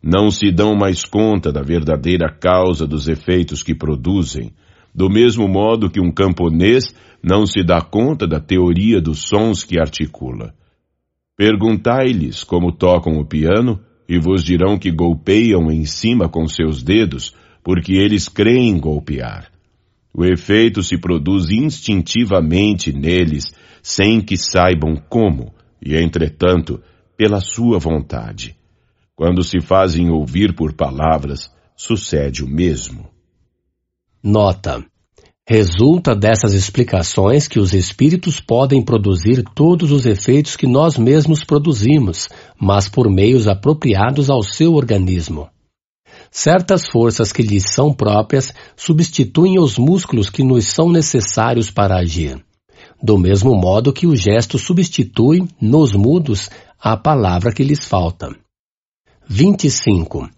Não 0.00 0.30
se 0.30 0.52
dão 0.52 0.76
mais 0.76 1.04
conta 1.04 1.50
da 1.50 1.62
verdadeira 1.62 2.32
causa 2.32 2.86
dos 2.86 3.08
efeitos 3.08 3.60
que 3.60 3.74
produzem, 3.74 4.52
do 4.94 5.08
mesmo 5.10 5.48
modo 5.48 5.90
que 5.90 6.00
um 6.00 6.12
camponês 6.12 6.94
não 7.22 7.46
se 7.46 7.62
dá 7.62 7.80
conta 7.80 8.26
da 8.26 8.40
teoria 8.40 9.00
dos 9.00 9.28
sons 9.28 9.62
que 9.62 9.78
articula. 9.78 10.54
Perguntai-lhes 11.36 12.44
como 12.44 12.72
tocam 12.72 13.18
o 13.18 13.26
piano, 13.26 13.80
e 14.08 14.18
vos 14.18 14.42
dirão 14.44 14.78
que 14.78 14.90
golpeiam 14.90 15.70
em 15.70 15.84
cima 15.84 16.28
com 16.28 16.46
seus 16.46 16.82
dedos, 16.82 17.34
porque 17.62 17.94
eles 17.94 18.28
creem 18.28 18.78
golpear. 18.78 19.50
O 20.12 20.24
efeito 20.24 20.82
se 20.82 20.98
produz 20.98 21.50
instintivamente 21.50 22.92
neles, 22.92 23.54
sem 23.82 24.20
que 24.20 24.36
saibam 24.36 24.96
como, 25.08 25.54
e 25.80 25.96
entretanto, 25.96 26.82
pela 27.16 27.40
sua 27.40 27.78
vontade. 27.78 28.56
Quando 29.14 29.42
se 29.42 29.60
fazem 29.60 30.10
ouvir 30.10 30.54
por 30.54 30.74
palavras, 30.74 31.50
sucede 31.76 32.44
o 32.44 32.48
mesmo. 32.48 33.08
Nota: 34.22 34.84
Resulta 35.48 36.14
dessas 36.14 36.54
explicações 36.54 37.48
que 37.48 37.58
os 37.58 37.74
espíritos 37.74 38.40
podem 38.40 38.80
produzir 38.80 39.42
todos 39.54 39.90
os 39.90 40.06
efeitos 40.06 40.54
que 40.54 40.68
nós 40.68 40.96
mesmos 40.96 41.42
produzimos, 41.42 42.28
mas 42.60 42.88
por 42.88 43.10
meios 43.10 43.48
apropriados 43.48 44.30
ao 44.30 44.42
seu 44.42 44.74
organismo. 44.74 45.48
Certas 46.30 46.86
forças 46.86 47.32
que 47.32 47.42
lhes 47.42 47.64
são 47.74 47.92
próprias 47.92 48.54
substituem 48.76 49.58
os 49.58 49.76
músculos 49.76 50.30
que 50.30 50.44
nos 50.44 50.66
são 50.68 50.88
necessários 50.88 51.70
para 51.70 51.96
agir. 51.96 52.42
Do 53.02 53.18
mesmo 53.18 53.52
modo 53.54 53.92
que 53.92 54.06
o 54.06 54.14
gesto 54.14 54.58
substitui, 54.58 55.46
nos 55.60 55.92
mudos, 55.92 56.48
a 56.80 56.96
palavra 56.96 57.52
que 57.52 57.64
lhes 57.64 57.84
falta. 57.84 58.28
25. 59.28 60.30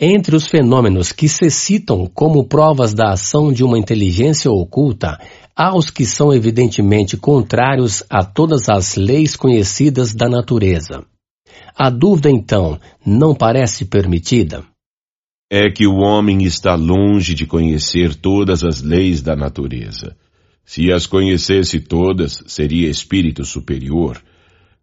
Entre 0.00 0.34
os 0.34 0.48
fenômenos 0.48 1.12
que 1.12 1.28
se 1.28 1.48
citam 1.50 2.06
como 2.06 2.48
provas 2.48 2.92
da 2.92 3.12
ação 3.12 3.52
de 3.52 3.62
uma 3.62 3.78
inteligência 3.78 4.50
oculta, 4.50 5.20
há 5.54 5.76
os 5.76 5.88
que 5.88 6.04
são 6.04 6.34
evidentemente 6.34 7.16
contrários 7.16 8.02
a 8.10 8.24
todas 8.24 8.68
as 8.68 8.96
leis 8.96 9.36
conhecidas 9.36 10.12
da 10.12 10.28
natureza. 10.28 11.04
A 11.76 11.90
dúvida, 11.90 12.28
então, 12.28 12.80
não 13.06 13.36
parece 13.36 13.84
permitida? 13.84 14.64
É 15.48 15.70
que 15.70 15.86
o 15.86 15.98
homem 15.98 16.42
está 16.42 16.74
longe 16.74 17.32
de 17.32 17.46
conhecer 17.46 18.16
todas 18.16 18.64
as 18.64 18.82
leis 18.82 19.22
da 19.22 19.36
natureza. 19.36 20.16
Se 20.64 20.90
as 20.90 21.06
conhecesse 21.06 21.78
todas, 21.78 22.42
seria 22.48 22.88
espírito 22.88 23.44
superior. 23.44 24.20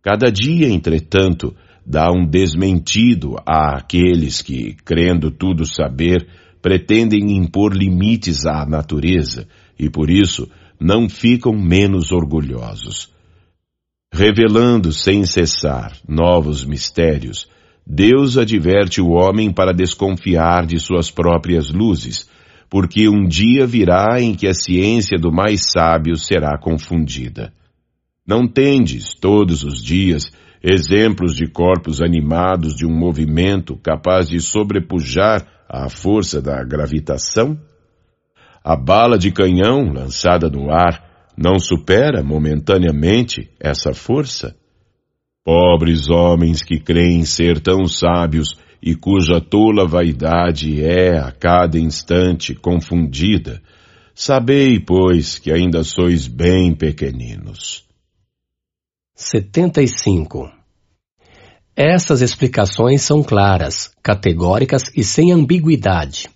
Cada 0.01 0.31
dia, 0.31 0.69
entretanto, 0.69 1.53
dá 1.85 2.11
um 2.11 2.25
desmentido 2.25 3.35
àqueles 3.45 4.41
que, 4.41 4.73
crendo 4.85 5.31
tudo 5.31 5.65
saber, 5.65 6.27
pretendem 6.61 7.35
impor 7.35 7.75
limites 7.75 8.45
à 8.45 8.65
natureza 8.65 9.47
e 9.77 9.89
por 9.89 10.09
isso 10.09 10.49
não 10.79 11.09
ficam 11.09 11.53
menos 11.53 12.11
orgulhosos. 12.11 13.11
Revelando 14.13 14.91
sem 14.91 15.25
cessar 15.25 15.93
novos 16.07 16.65
mistérios, 16.65 17.47
Deus 17.85 18.37
adverte 18.37 19.01
o 19.01 19.09
homem 19.09 19.51
para 19.51 19.73
desconfiar 19.73 20.65
de 20.65 20.79
suas 20.79 21.09
próprias 21.09 21.71
luzes, 21.71 22.29
porque 22.69 23.09
um 23.09 23.27
dia 23.27 23.65
virá 23.65 24.21
em 24.21 24.35
que 24.35 24.47
a 24.47 24.53
ciência 24.53 25.17
do 25.17 25.31
mais 25.31 25.71
sábio 25.71 26.15
será 26.15 26.57
confundida. 26.57 27.53
Não 28.25 28.47
tendes, 28.47 29.13
todos 29.13 29.63
os 29.63 29.83
dias, 29.83 30.31
exemplos 30.63 31.35
de 31.35 31.47
corpos 31.47 32.01
animados 32.01 32.75
de 32.75 32.85
um 32.85 32.93
movimento 32.93 33.75
capaz 33.77 34.29
de 34.29 34.39
sobrepujar 34.39 35.45
a 35.67 35.89
força 35.89 36.41
da 36.41 36.63
gravitação? 36.63 37.59
A 38.63 38.75
bala 38.75 39.17
de 39.17 39.31
canhão 39.31 39.91
lançada 39.91 40.49
no 40.49 40.71
ar 40.71 41.31
não 41.35 41.57
supera 41.57 42.23
momentaneamente 42.23 43.49
essa 43.59 43.93
força? 43.93 44.55
Pobres 45.43 46.07
homens 46.09 46.61
que 46.61 46.79
creem 46.79 47.25
ser 47.25 47.59
tão 47.59 47.85
sábios 47.85 48.55
e 48.81 48.95
cuja 48.95 49.41
tola 49.41 49.87
vaidade 49.87 50.83
é 50.83 51.17
a 51.17 51.31
cada 51.31 51.79
instante 51.79 52.53
confundida, 52.53 53.61
sabei, 54.13 54.79
pois, 54.79 55.39
que 55.39 55.51
ainda 55.51 55.83
sois 55.83 56.27
bem 56.27 56.75
pequeninos. 56.75 57.90
75. 59.21 60.49
Essas 61.75 62.21
explicações 62.21 63.03
são 63.03 63.21
claras, 63.21 63.91
categóricas 64.01 64.81
e 64.95 65.03
sem 65.03 65.31
ambiguidade. 65.31 66.27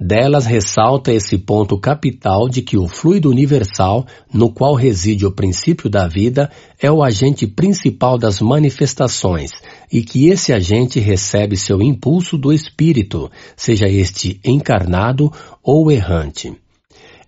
Delas 0.00 0.46
ressalta 0.46 1.12
esse 1.12 1.36
ponto 1.36 1.78
capital 1.78 2.48
de 2.48 2.62
que 2.62 2.78
o 2.78 2.88
fluido 2.88 3.28
universal, 3.28 4.06
no 4.32 4.50
qual 4.50 4.74
reside 4.74 5.26
o 5.26 5.30
princípio 5.30 5.90
da 5.90 6.08
vida, 6.08 6.50
é 6.80 6.90
o 6.90 7.02
agente 7.02 7.46
principal 7.46 8.16
das 8.16 8.40
manifestações 8.40 9.50
e 9.92 10.02
que 10.02 10.28
esse 10.28 10.50
agente 10.54 10.98
recebe 10.98 11.58
seu 11.58 11.82
impulso 11.82 12.38
do 12.38 12.50
espírito, 12.54 13.30
seja 13.54 13.86
este 13.86 14.40
encarnado 14.42 15.30
ou 15.62 15.92
errante. 15.92 16.56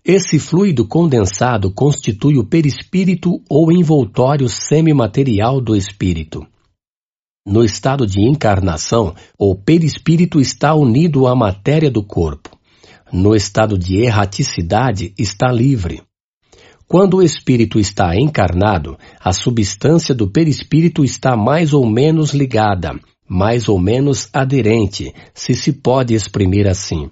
Esse 0.04 0.36
fluido 0.40 0.84
condensado 0.84 1.70
constitui 1.70 2.36
o 2.36 2.44
perispírito 2.44 3.40
ou 3.48 3.70
envoltório 3.70 4.48
semimaterial 4.48 5.60
do 5.60 5.76
espírito. 5.76 6.44
No 7.46 7.62
estado 7.62 8.04
de 8.04 8.20
encarnação, 8.20 9.14
o 9.38 9.54
perispírito 9.54 10.40
está 10.40 10.74
unido 10.74 11.28
à 11.28 11.36
matéria 11.36 11.88
do 11.88 12.02
corpo. 12.02 12.50
No 13.12 13.32
estado 13.32 13.78
de 13.78 13.98
erraticidade, 14.02 15.14
está 15.16 15.52
livre. 15.52 16.02
Quando 16.88 17.18
o 17.18 17.22
espírito 17.22 17.78
está 17.78 18.16
encarnado, 18.16 18.98
a 19.20 19.32
substância 19.32 20.12
do 20.12 20.28
perispírito 20.28 21.04
está 21.04 21.36
mais 21.36 21.72
ou 21.72 21.86
menos 21.88 22.34
ligada, 22.34 22.98
mais 23.28 23.68
ou 23.68 23.78
menos 23.78 24.28
aderente, 24.32 25.14
se 25.32 25.54
se 25.54 25.72
pode 25.72 26.12
exprimir 26.12 26.66
assim. 26.66 27.08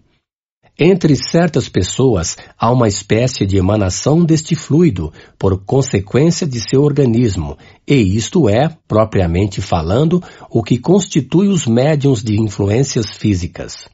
Entre 0.83 1.15
certas 1.15 1.69
pessoas 1.69 2.39
há 2.59 2.73
uma 2.73 2.89
espécie 2.89 3.45
de 3.45 3.59
emanação 3.59 4.25
deste 4.25 4.55
fluido, 4.55 5.13
por 5.39 5.63
consequência 5.63 6.47
de 6.47 6.59
seu 6.59 6.83
organismo, 6.83 7.59
e 7.87 7.97
isto 7.97 8.49
é, 8.49 8.75
propriamente 8.89 9.61
falando, 9.61 10.23
o 10.49 10.63
que 10.63 10.79
constitui 10.79 11.49
os 11.49 11.67
médiums 11.67 12.23
de 12.23 12.41
influências 12.41 13.15
físicas. 13.15 13.91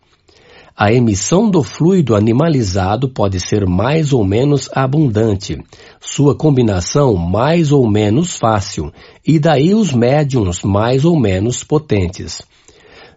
A 0.77 0.93
emissão 0.93 1.51
do 1.51 1.65
fluido 1.65 2.15
animalizado 2.15 3.09
pode 3.09 3.41
ser 3.41 3.67
mais 3.67 4.13
ou 4.13 4.25
menos 4.25 4.71
abundante, 4.73 5.59
sua 6.01 6.37
combinação 6.37 7.17
mais 7.17 7.73
ou 7.73 7.91
menos 7.91 8.37
fácil, 8.37 8.93
e 9.27 9.41
daí 9.41 9.75
os 9.75 9.93
médiums 9.93 10.63
mais 10.63 11.05
ou 11.05 11.19
menos 11.19 11.65
potentes 11.65 12.43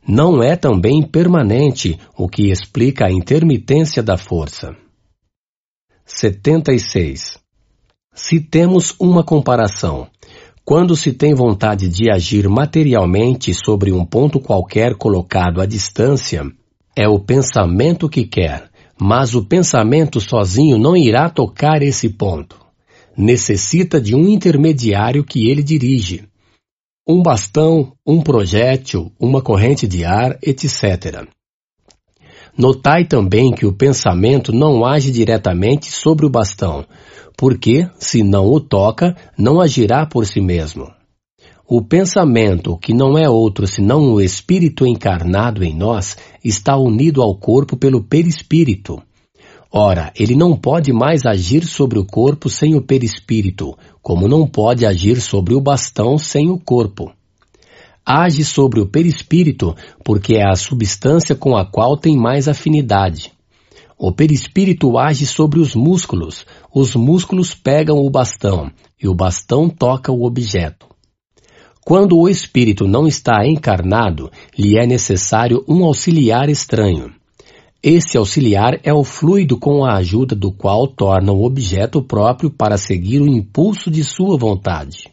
não 0.10 0.42
é 0.42 0.56
também 0.56 1.04
permanente, 1.04 2.00
o 2.18 2.28
que 2.28 2.50
explica 2.50 3.06
a 3.06 3.12
intermitência 3.12 4.02
da 4.02 4.18
força. 4.18 4.76
76. 6.04 7.38
Se 8.16 8.40
temos 8.40 8.96
uma 9.00 9.24
comparação, 9.24 10.08
quando 10.66 10.96
se 10.96 11.14
tem 11.14 11.36
vontade 11.36 11.88
de 11.88 12.12
agir 12.12 12.50
materialmente 12.50 13.54
sobre 13.54 13.92
um 13.92 14.04
ponto 14.04 14.40
qualquer 14.40 14.96
colocado 14.96 15.62
à 15.62 15.68
distância, 15.68 16.44
é 16.96 17.08
o 17.08 17.20
pensamento 17.20 18.10
que 18.10 18.26
quer, 18.26 18.68
mas 19.00 19.36
o 19.36 19.46
pensamento 19.46 20.20
sozinho 20.20 20.80
não 20.80 20.98
irá 20.98 21.30
tocar 21.30 21.84
esse 21.84 22.10
ponto. 22.10 22.58
Necessita 23.16 24.02
de 24.02 24.16
um 24.16 24.28
intermediário 24.28 25.24
que 25.24 25.48
ele 25.48 25.62
dirige 25.62 26.29
um 27.12 27.24
bastão, 27.24 27.94
um 28.06 28.22
projétil, 28.22 29.12
uma 29.20 29.42
corrente 29.42 29.88
de 29.88 30.06
ar, 30.06 30.38
etc. 30.44 31.28
Notai 32.56 33.04
também 33.06 33.52
que 33.52 33.66
o 33.66 33.74
pensamento 33.74 34.54
não 34.54 34.86
age 34.86 35.12
diretamente 35.12 35.92
sobre 35.92 36.28
o 36.28 36.30
bastão, 36.30 36.86
porque, 37.36 37.90
se 37.98 38.22
não 38.22 38.46
o 38.46 38.60
toca, 38.60 39.16
não 39.36 39.60
agirá 39.60 40.06
por 40.06 40.28
si 40.28 40.40
mesmo. 40.40 40.88
O 41.68 41.82
pensamento, 41.82 42.78
que 42.78 42.94
não 42.94 43.18
é 43.18 43.28
outro 43.28 43.66
senão 43.66 44.14
o 44.14 44.22
espírito 44.22 44.86
encarnado 44.86 45.64
em 45.64 45.76
nós, 45.76 46.16
está 46.44 46.78
unido 46.78 47.24
ao 47.24 47.36
corpo 47.36 47.76
pelo 47.76 48.04
perispírito. 48.04 49.02
Ora, 49.72 50.12
ele 50.16 50.36
não 50.36 50.58
pode 50.58 50.92
mais 50.92 51.26
agir 51.28 51.64
sobre 51.64 52.00
o 52.00 52.06
corpo 52.06 52.50
sem 52.50 52.76
o 52.76 52.82
perispírito, 52.82 53.78
como 54.02 54.28
não 54.28 54.48
pode 54.48 54.84
agir 54.84 55.22
sobre 55.22 55.54
o 55.54 55.62
bastão 55.62 56.18
sem 56.18 56.50
o 56.50 56.58
corpo. 56.58 57.12
Age 58.04 58.44
sobre 58.44 58.80
o 58.80 58.88
perispírito 58.88 59.76
porque 60.04 60.36
é 60.36 60.50
a 60.50 60.56
substância 60.56 61.36
com 61.36 61.56
a 61.56 61.64
qual 61.64 61.96
tem 61.96 62.18
mais 62.18 62.48
afinidade. 62.48 63.32
O 63.96 64.12
perispírito 64.12 64.98
age 64.98 65.28
sobre 65.28 65.60
os 65.60 65.76
músculos, 65.76 66.46
os 66.74 66.96
músculos 66.96 67.54
pegam 67.54 67.98
o 67.98 68.10
bastão 68.10 68.72
e 69.00 69.08
o 69.08 69.14
bastão 69.14 69.70
toca 69.70 70.12
o 70.12 70.26
objeto. 70.26 70.88
Quando 71.86 72.18
o 72.18 72.28
espírito 72.28 72.88
não 72.88 73.06
está 73.06 73.46
encarnado, 73.46 74.32
lhe 74.58 74.80
é 74.80 74.88
necessário 74.88 75.64
um 75.68 75.84
auxiliar 75.84 76.50
estranho. 76.50 77.19
Esse 77.82 78.18
auxiliar 78.18 78.78
é 78.84 78.94
o 78.94 79.06
fluido 79.06 79.58
com 79.58 79.86
a 79.86 79.96
ajuda 79.96 80.36
do 80.36 80.52
qual 80.52 80.86
torna 80.86 81.32
o 81.32 81.46
objeto 81.46 82.02
próprio 82.02 82.50
para 82.50 82.78
seguir 82.78 83.22
o 83.22 83.28
impulso 83.28 83.90
de 83.90 84.04
sua 84.04 84.38
vontade. 84.38 85.10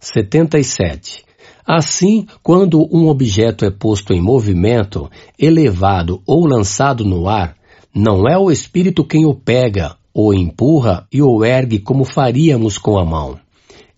77. 0.00 1.24
Assim, 1.64 2.26
quando 2.42 2.84
um 2.92 3.06
objeto 3.08 3.64
é 3.64 3.70
posto 3.70 4.12
em 4.12 4.20
movimento, 4.20 5.08
elevado 5.38 6.20
ou 6.26 6.44
lançado 6.46 7.04
no 7.04 7.28
ar, 7.28 7.56
não 7.94 8.28
é 8.28 8.36
o 8.36 8.50
espírito 8.50 9.04
quem 9.04 9.24
o 9.24 9.34
pega, 9.34 9.96
o 10.12 10.34
empurra 10.34 11.06
e 11.12 11.22
o 11.22 11.44
ergue 11.44 11.78
como 11.78 12.04
faríamos 12.04 12.76
com 12.76 12.98
a 12.98 13.04
mão 13.04 13.43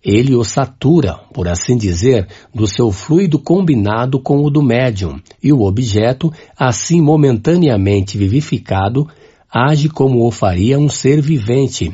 ele 0.07 0.33
o 0.33 0.43
satura, 0.45 1.15
por 1.33 1.49
assim 1.49 1.77
dizer, 1.77 2.29
do 2.55 2.65
seu 2.65 2.93
fluido 2.93 3.37
combinado 3.37 4.21
com 4.21 4.37
o 4.37 4.49
do 4.49 4.63
médium, 4.63 5.19
e 5.43 5.51
o 5.51 5.63
objeto, 5.63 6.31
assim 6.57 7.01
momentaneamente 7.01 8.17
vivificado, 8.17 9.05
age 9.53 9.89
como 9.89 10.25
o 10.25 10.31
faria 10.31 10.79
um 10.79 10.87
ser 10.87 11.21
vivente, 11.21 11.93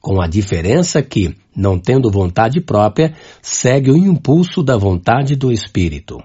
com 0.00 0.22
a 0.22 0.26
diferença 0.26 1.02
que, 1.02 1.36
não 1.54 1.78
tendo 1.78 2.10
vontade 2.10 2.62
própria, 2.62 3.14
segue 3.42 3.90
o 3.90 3.96
impulso 3.96 4.62
da 4.62 4.78
vontade 4.78 5.36
do 5.36 5.52
espírito. 5.52 6.22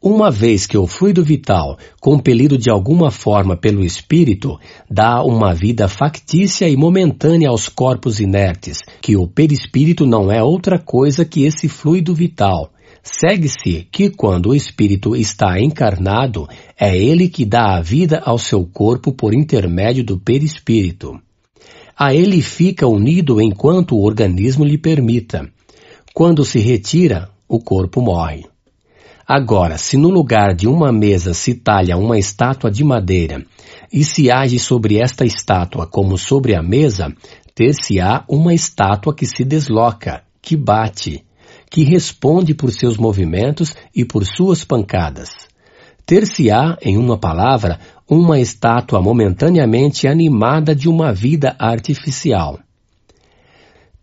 Uma 0.00 0.30
vez 0.30 0.64
que 0.64 0.78
o 0.78 0.86
fluido 0.86 1.24
vital, 1.24 1.76
compelido 2.00 2.56
de 2.56 2.70
alguma 2.70 3.10
forma 3.10 3.56
pelo 3.56 3.84
espírito, 3.84 4.56
dá 4.88 5.24
uma 5.24 5.52
vida 5.52 5.88
factícia 5.88 6.68
e 6.68 6.76
momentânea 6.76 7.48
aos 7.48 7.68
corpos 7.68 8.20
inertes, 8.20 8.78
que 9.02 9.16
o 9.16 9.26
perispírito 9.26 10.06
não 10.06 10.30
é 10.30 10.40
outra 10.40 10.78
coisa 10.78 11.24
que 11.24 11.42
esse 11.42 11.68
fluido 11.68 12.14
vital. 12.14 12.70
Segue-se 13.02 13.88
que 13.90 14.08
quando 14.08 14.50
o 14.50 14.54
espírito 14.54 15.16
está 15.16 15.60
encarnado, 15.60 16.46
é 16.78 16.96
ele 16.96 17.28
que 17.28 17.44
dá 17.44 17.76
a 17.76 17.80
vida 17.80 18.22
ao 18.24 18.38
seu 18.38 18.64
corpo 18.64 19.12
por 19.12 19.34
intermédio 19.34 20.04
do 20.04 20.16
perispírito. 20.16 21.18
A 21.96 22.14
ele 22.14 22.40
fica 22.40 22.86
unido 22.86 23.40
enquanto 23.40 23.96
o 23.96 24.04
organismo 24.04 24.64
lhe 24.64 24.78
permita. 24.78 25.50
Quando 26.14 26.44
se 26.44 26.60
retira, 26.60 27.28
o 27.48 27.58
corpo 27.58 28.00
morre. 28.00 28.44
Agora, 29.30 29.76
se 29.76 29.98
no 29.98 30.08
lugar 30.08 30.54
de 30.54 30.66
uma 30.66 30.90
mesa 30.90 31.34
se 31.34 31.52
talha 31.52 31.98
uma 31.98 32.18
estátua 32.18 32.70
de 32.70 32.82
madeira 32.82 33.44
e 33.92 34.02
se 34.02 34.30
age 34.30 34.58
sobre 34.58 34.96
esta 34.96 35.22
estátua 35.26 35.86
como 35.86 36.16
sobre 36.16 36.54
a 36.54 36.62
mesa, 36.62 37.14
ter-se-á 37.54 38.24
uma 38.26 38.54
estátua 38.54 39.14
que 39.14 39.26
se 39.26 39.44
desloca, 39.44 40.22
que 40.40 40.56
bate, 40.56 41.26
que 41.70 41.84
responde 41.84 42.54
por 42.54 42.72
seus 42.72 42.96
movimentos 42.96 43.74
e 43.94 44.02
por 44.02 44.24
suas 44.24 44.64
pancadas. 44.64 45.28
Ter-se-á, 46.06 46.78
em 46.80 46.96
uma 46.96 47.18
palavra, 47.18 47.78
uma 48.08 48.40
estátua 48.40 49.02
momentaneamente 49.02 50.08
animada 50.08 50.74
de 50.74 50.88
uma 50.88 51.12
vida 51.12 51.54
artificial. 51.58 52.60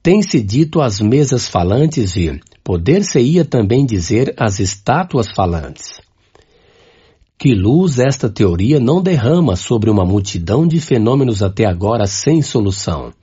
Tem-se 0.04 0.40
dito 0.40 0.82
as 0.82 1.00
mesas 1.00 1.48
falantes 1.48 2.16
e, 2.16 2.40
Poder-se-ia 2.66 3.46
também 3.46 3.86
dizer 3.86 4.34
as 4.40 4.60
estátuas 4.60 5.28
falantes. 5.36 6.02
Que 7.38 7.54
luz 7.54 8.00
esta 8.00 8.28
teoria 8.28 8.80
não 8.80 9.04
derrama 9.04 9.56
sobre 9.56 9.88
uma 9.88 10.04
multidão 10.04 10.68
de 10.68 10.82
fenômenos 10.82 11.44
até 11.44 11.64
agora 11.66 12.08
sem 12.08 12.42
solução? 12.42 13.14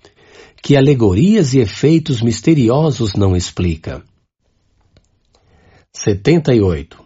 Que 0.62 0.77
alegorias 0.77 1.55
e 1.55 1.59
efeitos 1.59 2.23
misteriosos 2.23 3.15
não 3.15 3.35
explica? 3.35 4.05
78. 5.93 7.03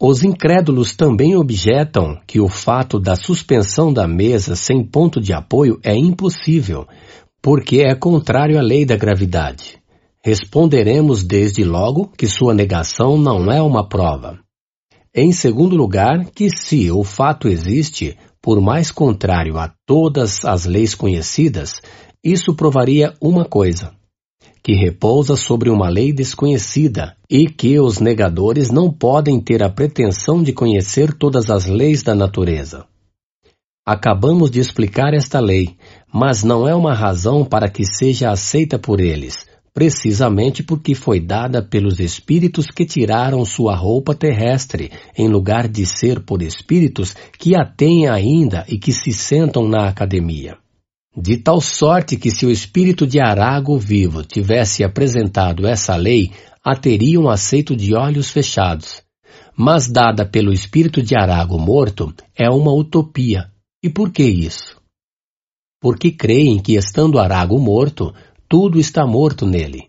Os 0.00 0.22
incrédulos 0.22 0.94
também 0.94 1.34
objetam 1.34 2.20
que 2.24 2.40
o 2.40 2.46
fato 2.46 3.00
da 3.00 3.16
suspensão 3.16 3.92
da 3.92 4.06
mesa 4.06 4.54
sem 4.54 4.84
ponto 4.84 5.20
de 5.20 5.32
apoio 5.32 5.80
é 5.82 5.96
impossível, 5.96 6.86
porque 7.42 7.80
é 7.80 7.96
contrário 7.96 8.60
à 8.60 8.62
lei 8.62 8.84
da 8.84 8.96
gravidade. 8.96 9.82
Responderemos 10.26 11.22
desde 11.22 11.62
logo 11.64 12.08
que 12.16 12.26
sua 12.26 12.54
negação 12.54 13.18
não 13.18 13.52
é 13.52 13.60
uma 13.60 13.86
prova. 13.86 14.38
Em 15.14 15.30
segundo 15.32 15.76
lugar, 15.76 16.30
que 16.34 16.48
se 16.48 16.90
o 16.90 17.04
fato 17.04 17.46
existe, 17.46 18.16
por 18.40 18.58
mais 18.58 18.90
contrário 18.90 19.58
a 19.58 19.70
todas 19.84 20.42
as 20.46 20.64
leis 20.64 20.94
conhecidas, 20.94 21.74
isso 22.24 22.54
provaria 22.54 23.12
uma 23.20 23.44
coisa: 23.44 23.92
que 24.62 24.72
repousa 24.72 25.36
sobre 25.36 25.68
uma 25.68 25.90
lei 25.90 26.10
desconhecida 26.10 27.14
e 27.30 27.46
que 27.46 27.78
os 27.78 28.00
negadores 28.00 28.70
não 28.70 28.90
podem 28.90 29.38
ter 29.38 29.62
a 29.62 29.68
pretensão 29.68 30.42
de 30.42 30.54
conhecer 30.54 31.12
todas 31.12 31.50
as 31.50 31.66
leis 31.66 32.02
da 32.02 32.14
natureza. 32.14 32.86
Acabamos 33.86 34.50
de 34.50 34.58
explicar 34.58 35.12
esta 35.12 35.38
lei, 35.38 35.76
mas 36.10 36.42
não 36.42 36.66
é 36.66 36.74
uma 36.74 36.94
razão 36.94 37.44
para 37.44 37.68
que 37.68 37.84
seja 37.84 38.30
aceita 38.30 38.78
por 38.78 39.02
eles 39.02 39.52
precisamente 39.74 40.62
porque 40.62 40.94
foi 40.94 41.18
dada 41.18 41.60
pelos 41.60 41.98
espíritos 41.98 42.66
que 42.66 42.86
tiraram 42.86 43.44
sua 43.44 43.74
roupa 43.74 44.14
terrestre, 44.14 44.92
em 45.18 45.28
lugar 45.28 45.66
de 45.66 45.84
ser 45.84 46.20
por 46.20 46.40
espíritos 46.40 47.14
que 47.38 47.56
a 47.56 47.66
têm 47.66 48.08
ainda 48.08 48.64
e 48.68 48.78
que 48.78 48.92
se 48.92 49.12
sentam 49.12 49.68
na 49.68 49.88
academia. 49.88 50.56
De 51.16 51.36
tal 51.36 51.60
sorte 51.60 52.16
que 52.16 52.30
se 52.30 52.46
o 52.46 52.50
espírito 52.50 53.04
de 53.06 53.20
Arago 53.20 53.76
vivo 53.76 54.22
tivesse 54.22 54.84
apresentado 54.84 55.66
essa 55.66 55.96
lei, 55.96 56.30
a 56.64 56.76
teriam 56.76 57.28
aceito 57.28 57.76
de 57.76 57.94
olhos 57.94 58.30
fechados. 58.30 59.02
Mas 59.56 59.88
dada 59.88 60.24
pelo 60.24 60.52
espírito 60.52 61.02
de 61.02 61.16
Arago 61.16 61.58
morto, 61.58 62.12
é 62.36 62.48
uma 62.48 62.72
utopia. 62.72 63.50
E 63.82 63.90
por 63.90 64.10
que 64.10 64.24
isso? 64.24 64.82
porque 65.84 66.10
creem 66.10 66.58
que, 66.58 66.76
estando 66.76 67.18
Arago 67.18 67.58
morto, 67.58 68.14
tudo 68.56 68.78
está 68.78 69.04
morto 69.04 69.44
nele. 69.46 69.88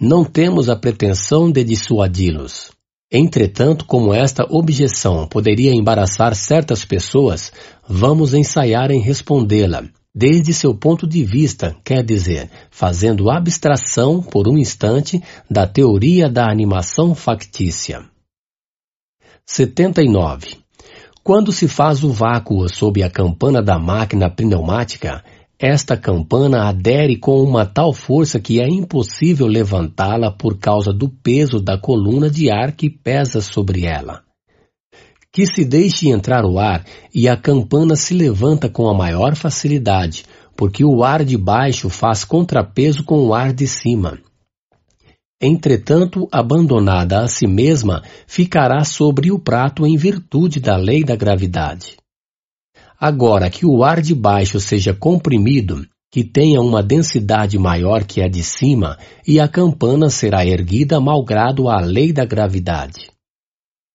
Não 0.00 0.24
temos 0.24 0.70
a 0.70 0.74
pretensão 0.74 1.52
de 1.52 1.62
dissuadi-los. 1.62 2.70
Entretanto, 3.12 3.84
como 3.84 4.14
esta 4.14 4.42
objeção 4.48 5.28
poderia 5.28 5.74
embaraçar 5.74 6.34
certas 6.34 6.82
pessoas, 6.82 7.52
vamos 7.86 8.32
ensaiar 8.32 8.90
em 8.90 9.02
respondê-la, 9.02 9.84
desde 10.14 10.54
seu 10.54 10.74
ponto 10.74 11.06
de 11.06 11.22
vista, 11.22 11.76
quer 11.84 12.02
dizer, 12.02 12.50
fazendo 12.70 13.30
abstração 13.30 14.22
por 14.22 14.48
um 14.48 14.56
instante 14.56 15.22
da 15.50 15.66
teoria 15.66 16.26
da 16.26 16.50
animação 16.50 17.14
factícia. 17.14 18.02
79. 19.44 20.56
Quando 21.22 21.52
se 21.52 21.68
faz 21.68 22.02
o 22.02 22.10
vácuo 22.10 22.66
sob 22.66 23.02
a 23.02 23.10
campana 23.10 23.62
da 23.62 23.78
máquina 23.78 24.30
pneumática, 24.30 25.22
esta 25.62 25.94
campana 25.94 26.70
adere 26.70 27.18
com 27.18 27.42
uma 27.42 27.66
tal 27.66 27.92
força 27.92 28.40
que 28.40 28.62
é 28.62 28.66
impossível 28.66 29.46
levantá-la 29.46 30.32
por 30.32 30.58
causa 30.58 30.90
do 30.90 31.06
peso 31.06 31.60
da 31.60 31.76
coluna 31.76 32.30
de 32.30 32.50
ar 32.50 32.72
que 32.72 32.88
pesa 32.88 33.42
sobre 33.42 33.84
ela. 33.84 34.22
Que 35.30 35.44
se 35.44 35.62
deixe 35.62 36.08
entrar 36.08 36.46
o 36.46 36.58
ar 36.58 36.82
e 37.14 37.28
a 37.28 37.36
campana 37.36 37.94
se 37.94 38.14
levanta 38.14 38.70
com 38.70 38.88
a 38.88 38.94
maior 38.94 39.36
facilidade, 39.36 40.24
porque 40.56 40.82
o 40.82 41.04
ar 41.04 41.22
de 41.22 41.36
baixo 41.36 41.90
faz 41.90 42.24
contrapeso 42.24 43.04
com 43.04 43.26
o 43.26 43.34
ar 43.34 43.52
de 43.52 43.66
cima. 43.66 44.18
Entretanto, 45.38 46.26
abandonada 46.32 47.20
a 47.20 47.28
si 47.28 47.46
mesma, 47.46 48.02
ficará 48.26 48.82
sobre 48.82 49.30
o 49.30 49.38
prato 49.38 49.86
em 49.86 49.94
virtude 49.94 50.58
da 50.58 50.78
lei 50.78 51.04
da 51.04 51.16
gravidade. 51.16 51.99
Agora 53.00 53.48
que 53.48 53.64
o 53.64 53.82
ar 53.82 54.02
de 54.02 54.14
baixo 54.14 54.60
seja 54.60 54.92
comprimido, 54.92 55.86
que 56.12 56.24
tenha 56.24 56.60
uma 56.60 56.82
densidade 56.82 57.58
maior 57.58 58.04
que 58.04 58.20
a 58.20 58.28
de 58.28 58.42
cima, 58.42 58.98
e 59.26 59.40
a 59.40 59.48
campana 59.48 60.10
será 60.10 60.44
erguida 60.44 61.00
malgrado 61.00 61.68
a 61.68 61.80
lei 61.80 62.12
da 62.12 62.26
gravidade. 62.26 63.10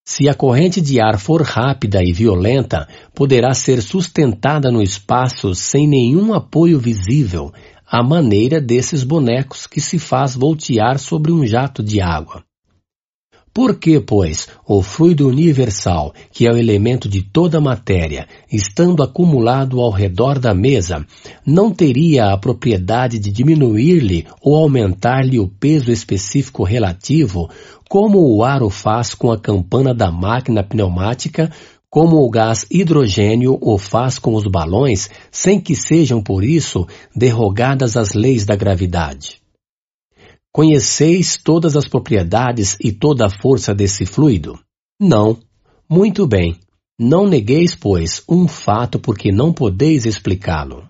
Se 0.07 0.29
a 0.29 0.33
corrente 0.33 0.79
de 0.79 1.01
ar 1.01 1.19
for 1.19 1.41
rápida 1.41 2.03
e 2.03 2.13
violenta, 2.13 2.87
poderá 3.13 3.53
ser 3.53 3.81
sustentada 3.81 4.71
no 4.71 4.81
espaço 4.81 5.53
sem 5.53 5.87
nenhum 5.87 6.33
apoio 6.33 6.79
visível, 6.79 7.51
à 7.85 8.03
maneira 8.03 8.61
desses 8.61 9.03
bonecos 9.03 9.67
que 9.67 9.81
se 9.81 9.99
faz 9.99 10.35
voltear 10.35 10.99
sobre 10.99 11.31
um 11.31 11.45
jato 11.45 11.83
de 11.83 12.01
água. 12.01 12.44
Por 13.55 13.79
que, 13.79 14.01
pois, 14.01 14.49
o 14.67 14.81
fluido 14.81 15.29
universal, 15.29 16.13
que 16.29 16.45
é 16.45 16.51
o 16.51 16.57
elemento 16.57 17.07
de 17.07 17.21
toda 17.21 17.61
matéria, 17.61 18.27
estando 18.51 19.01
acumulado 19.01 19.79
ao 19.79 19.91
redor 19.91 20.39
da 20.39 20.53
mesa, 20.53 21.05
não 21.45 21.71
teria 21.71 22.33
a 22.33 22.37
propriedade 22.37 23.17
de 23.17 23.31
diminuir-lhe 23.31 24.27
ou 24.41 24.57
aumentar-lhe 24.57 25.39
o 25.39 25.47
peso 25.47 25.89
específico 25.89 26.65
relativo, 26.65 27.49
como 27.87 28.19
o 28.19 28.43
ar 28.43 28.61
o 28.61 28.69
faz 28.69 29.13
com 29.13 29.31
a 29.31 29.39
campana 29.39 29.93
da 29.93 30.11
máquina 30.11 30.61
pneumática 30.61 31.49
como 31.89 32.17
o 32.17 32.29
gás 32.29 32.65
hidrogênio 32.69 33.57
o 33.61 33.77
faz 33.77 34.19
com 34.19 34.35
os 34.35 34.45
balões, 34.47 35.09
sem 35.31 35.61
que 35.61 35.77
sejam 35.77 36.21
por 36.21 36.43
isso 36.43 36.85
derrogadas 37.15 37.95
as 37.95 38.11
leis 38.11 38.45
da 38.45 38.57
gravidade. 38.57 39.44
Conheceis 40.55 41.35
todas 41.35 41.75
as 41.75 41.85
propriedades 41.85 42.77
e 42.79 42.89
toda 42.89 43.25
a 43.25 43.29
força 43.29 43.75
desse 43.75 44.05
fluido? 44.05 44.57
Não. 44.97 45.37
Muito 45.89 46.25
bem. 46.25 46.57
Não 46.97 47.27
negueis, 47.27 47.75
pois, 47.75 48.23
um 48.29 48.47
fato 48.47 48.97
porque 48.97 49.33
não 49.33 49.51
podeis 49.51 50.05
explicá-lo. 50.05 50.87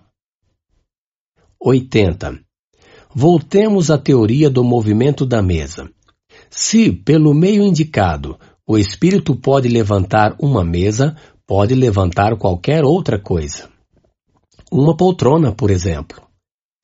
80. 1.60 2.38
Voltemos 3.12 3.90
à 3.90 3.98
teoria 3.98 4.48
do 4.48 4.62
movimento 4.62 5.26
da 5.26 5.42
mesa. 5.42 5.90
Se, 6.48 6.92
pelo 6.92 7.34
meio 7.34 7.64
indicado, 7.64 8.38
o 8.64 8.78
espírito 8.78 9.34
pode 9.34 9.66
levantar 9.66 10.36
uma 10.38 10.64
mesa, 10.64 11.16
pode 11.44 11.74
levantar 11.74 12.38
qualquer 12.38 12.84
outra 12.84 13.20
coisa. 13.20 13.68
Uma 14.70 14.96
poltrona, 14.96 15.50
por 15.50 15.72
exemplo. 15.72 16.25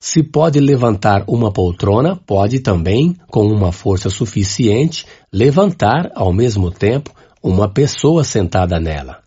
Se 0.05 0.21
pode 0.21 0.59
levantar 0.59 1.23
uma 1.29 1.49
poltrona, 1.49 2.17
pode 2.17 2.59
também, 2.59 3.15
com 3.31 3.47
uma 3.47 3.71
força 3.71 4.09
suficiente, 4.09 5.05
levantar, 5.31 6.11
ao 6.13 6.33
mesmo 6.33 6.69
tempo, 6.69 7.09
uma 7.41 7.69
pessoa 7.69 8.21
sentada 8.25 8.81
nela. 8.81 9.23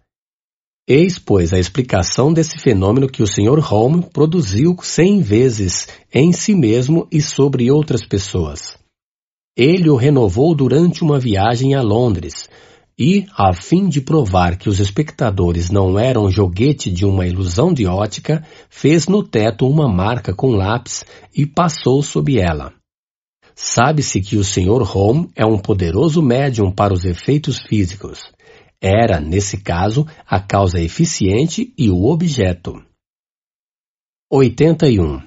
Eis, 0.86 1.18
pois, 1.18 1.54
a 1.54 1.58
explicação 1.58 2.30
desse 2.30 2.58
fenômeno 2.58 3.08
que 3.08 3.22
o 3.22 3.26
Sr. 3.26 3.72
Home 3.72 4.02
produziu 4.12 4.76
cem 4.82 5.22
vezes 5.22 5.88
em 6.12 6.30
si 6.30 6.54
mesmo 6.54 7.08
e 7.10 7.22
sobre 7.22 7.70
outras 7.70 8.04
pessoas. 8.06 8.76
Ele 9.56 9.88
o 9.88 9.96
renovou 9.96 10.54
durante 10.54 11.02
uma 11.02 11.18
viagem 11.18 11.74
a 11.74 11.80
Londres 11.80 12.50
e, 12.98 13.26
a 13.36 13.52
fim 13.52 13.88
de 13.88 14.00
provar 14.00 14.56
que 14.56 14.68
os 14.68 14.80
espectadores 14.80 15.70
não 15.70 15.98
eram 15.98 16.30
joguete 16.30 16.90
de 16.90 17.04
uma 17.04 17.26
ilusão 17.26 17.72
de 17.72 17.86
ótica, 17.86 18.42
fez 18.70 19.06
no 19.06 19.22
teto 19.22 19.68
uma 19.68 19.86
marca 19.86 20.34
com 20.34 20.52
lápis 20.52 21.04
e 21.34 21.44
passou 21.44 22.02
sob 22.02 22.38
ela. 22.38 22.72
Sabe-se 23.54 24.20
que 24.20 24.36
o 24.36 24.44
Sr. 24.44 24.96
Home 24.96 25.30
é 25.34 25.44
um 25.44 25.58
poderoso 25.58 26.22
médium 26.22 26.70
para 26.70 26.92
os 26.92 27.04
efeitos 27.04 27.58
físicos. 27.62 28.22
Era, 28.80 29.20
nesse 29.20 29.58
caso, 29.58 30.06
a 30.26 30.40
causa 30.40 30.80
eficiente 30.80 31.72
e 31.76 31.90
o 31.90 32.04
objeto. 32.04 32.82
81. 34.30 35.22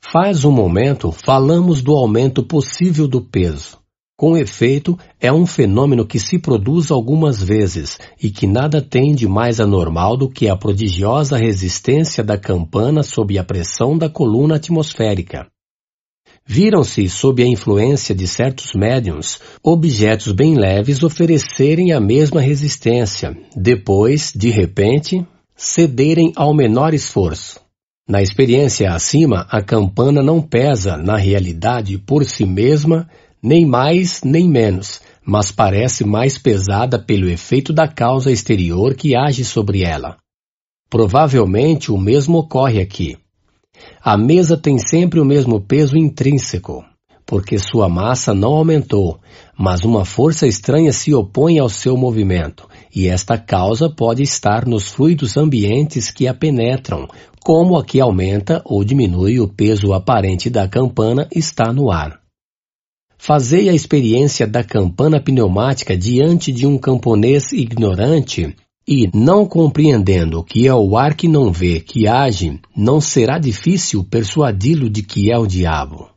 Faz 0.00 0.44
um 0.44 0.52
momento 0.52 1.10
falamos 1.10 1.82
do 1.82 1.92
aumento 1.92 2.42
possível 2.42 3.08
do 3.08 3.20
peso. 3.20 3.78
Com 4.18 4.36
efeito, 4.36 4.98
é 5.20 5.32
um 5.32 5.46
fenômeno 5.46 6.04
que 6.04 6.18
se 6.18 6.40
produz 6.40 6.90
algumas 6.90 7.40
vezes 7.40 8.00
e 8.20 8.30
que 8.30 8.48
nada 8.48 8.82
tem 8.82 9.14
de 9.14 9.28
mais 9.28 9.60
anormal 9.60 10.16
do 10.16 10.28
que 10.28 10.48
a 10.48 10.56
prodigiosa 10.56 11.36
resistência 11.36 12.24
da 12.24 12.36
campana 12.36 13.04
sob 13.04 13.38
a 13.38 13.44
pressão 13.44 13.96
da 13.96 14.08
coluna 14.08 14.56
atmosférica. 14.56 15.46
Viram-se, 16.44 17.08
sob 17.08 17.40
a 17.44 17.46
influência 17.46 18.12
de 18.12 18.26
certos 18.26 18.72
médiums, 18.74 19.38
objetos 19.62 20.32
bem 20.32 20.56
leves 20.56 21.04
oferecerem 21.04 21.92
a 21.92 22.00
mesma 22.00 22.40
resistência, 22.40 23.38
depois, 23.54 24.32
de 24.34 24.50
repente, 24.50 25.24
cederem 25.54 26.32
ao 26.34 26.52
menor 26.52 26.92
esforço. 26.92 27.60
Na 28.08 28.20
experiência 28.20 28.90
acima, 28.90 29.46
a 29.48 29.62
campana 29.62 30.22
não 30.22 30.42
pesa, 30.42 30.96
na 30.96 31.16
realidade, 31.16 31.98
por 31.98 32.24
si 32.24 32.44
mesma, 32.44 33.06
nem 33.42 33.64
mais 33.64 34.22
nem 34.22 34.48
menos, 34.48 35.00
mas 35.24 35.52
parece 35.52 36.04
mais 36.04 36.38
pesada 36.38 36.98
pelo 36.98 37.28
efeito 37.28 37.72
da 37.72 37.86
causa 37.86 38.32
exterior 38.32 38.94
que 38.94 39.16
age 39.16 39.44
sobre 39.44 39.82
ela. 39.82 40.16
Provavelmente 40.90 41.92
o 41.92 41.98
mesmo 41.98 42.38
ocorre 42.38 42.80
aqui. 42.80 43.16
A 44.02 44.16
mesa 44.16 44.56
tem 44.56 44.78
sempre 44.78 45.20
o 45.20 45.24
mesmo 45.24 45.60
peso 45.60 45.96
intrínseco, 45.96 46.84
porque 47.26 47.58
sua 47.58 47.88
massa 47.90 48.32
não 48.32 48.54
aumentou, 48.54 49.20
mas 49.56 49.84
uma 49.84 50.04
força 50.04 50.46
estranha 50.46 50.92
se 50.92 51.12
opõe 51.12 51.58
ao 51.58 51.68
seu 51.68 51.94
movimento, 51.94 52.66
e 52.94 53.06
esta 53.06 53.36
causa 53.36 53.90
pode 53.90 54.22
estar 54.22 54.66
nos 54.66 54.88
fluidos 54.88 55.36
ambientes 55.36 56.10
que 56.10 56.26
a 56.26 56.32
penetram, 56.32 57.06
como 57.44 57.76
a 57.76 57.84
que 57.84 58.00
aumenta 58.00 58.62
ou 58.64 58.82
diminui 58.82 59.40
o 59.40 59.46
peso 59.46 59.92
aparente 59.92 60.48
da 60.48 60.66
campana 60.66 61.28
está 61.30 61.70
no 61.72 61.90
ar. 61.90 62.27
Fazei 63.18 63.68
a 63.68 63.74
experiência 63.74 64.46
da 64.46 64.62
campana 64.62 65.20
pneumática 65.20 65.96
diante 65.96 66.52
de 66.52 66.66
um 66.66 66.78
camponês 66.78 67.52
ignorante 67.52 68.54
e, 68.86 69.10
não 69.12 69.44
compreendendo 69.44 70.42
que 70.42 70.66
é 70.66 70.72
o 70.72 70.96
ar 70.96 71.14
que 71.14 71.28
não 71.28 71.52
vê 71.52 71.80
que 71.80 72.06
age, 72.08 72.58
não 72.74 73.00
será 73.00 73.38
difícil 73.38 74.02
persuadi-lo 74.02 74.88
de 74.88 75.02
que 75.02 75.30
é 75.30 75.36
o 75.36 75.46
diabo. 75.46 76.08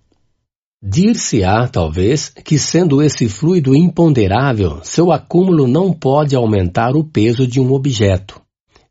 Dir-se-á, 0.82 1.68
talvez, 1.68 2.30
que 2.30 2.58
sendo 2.58 3.02
esse 3.02 3.28
fluido 3.28 3.76
imponderável, 3.76 4.80
seu 4.84 5.12
acúmulo 5.12 5.68
não 5.68 5.92
pode 5.92 6.36
aumentar 6.36 6.96
o 6.96 7.04
peso 7.04 7.46
de 7.46 7.60
um 7.60 7.74
objeto. 7.74 8.42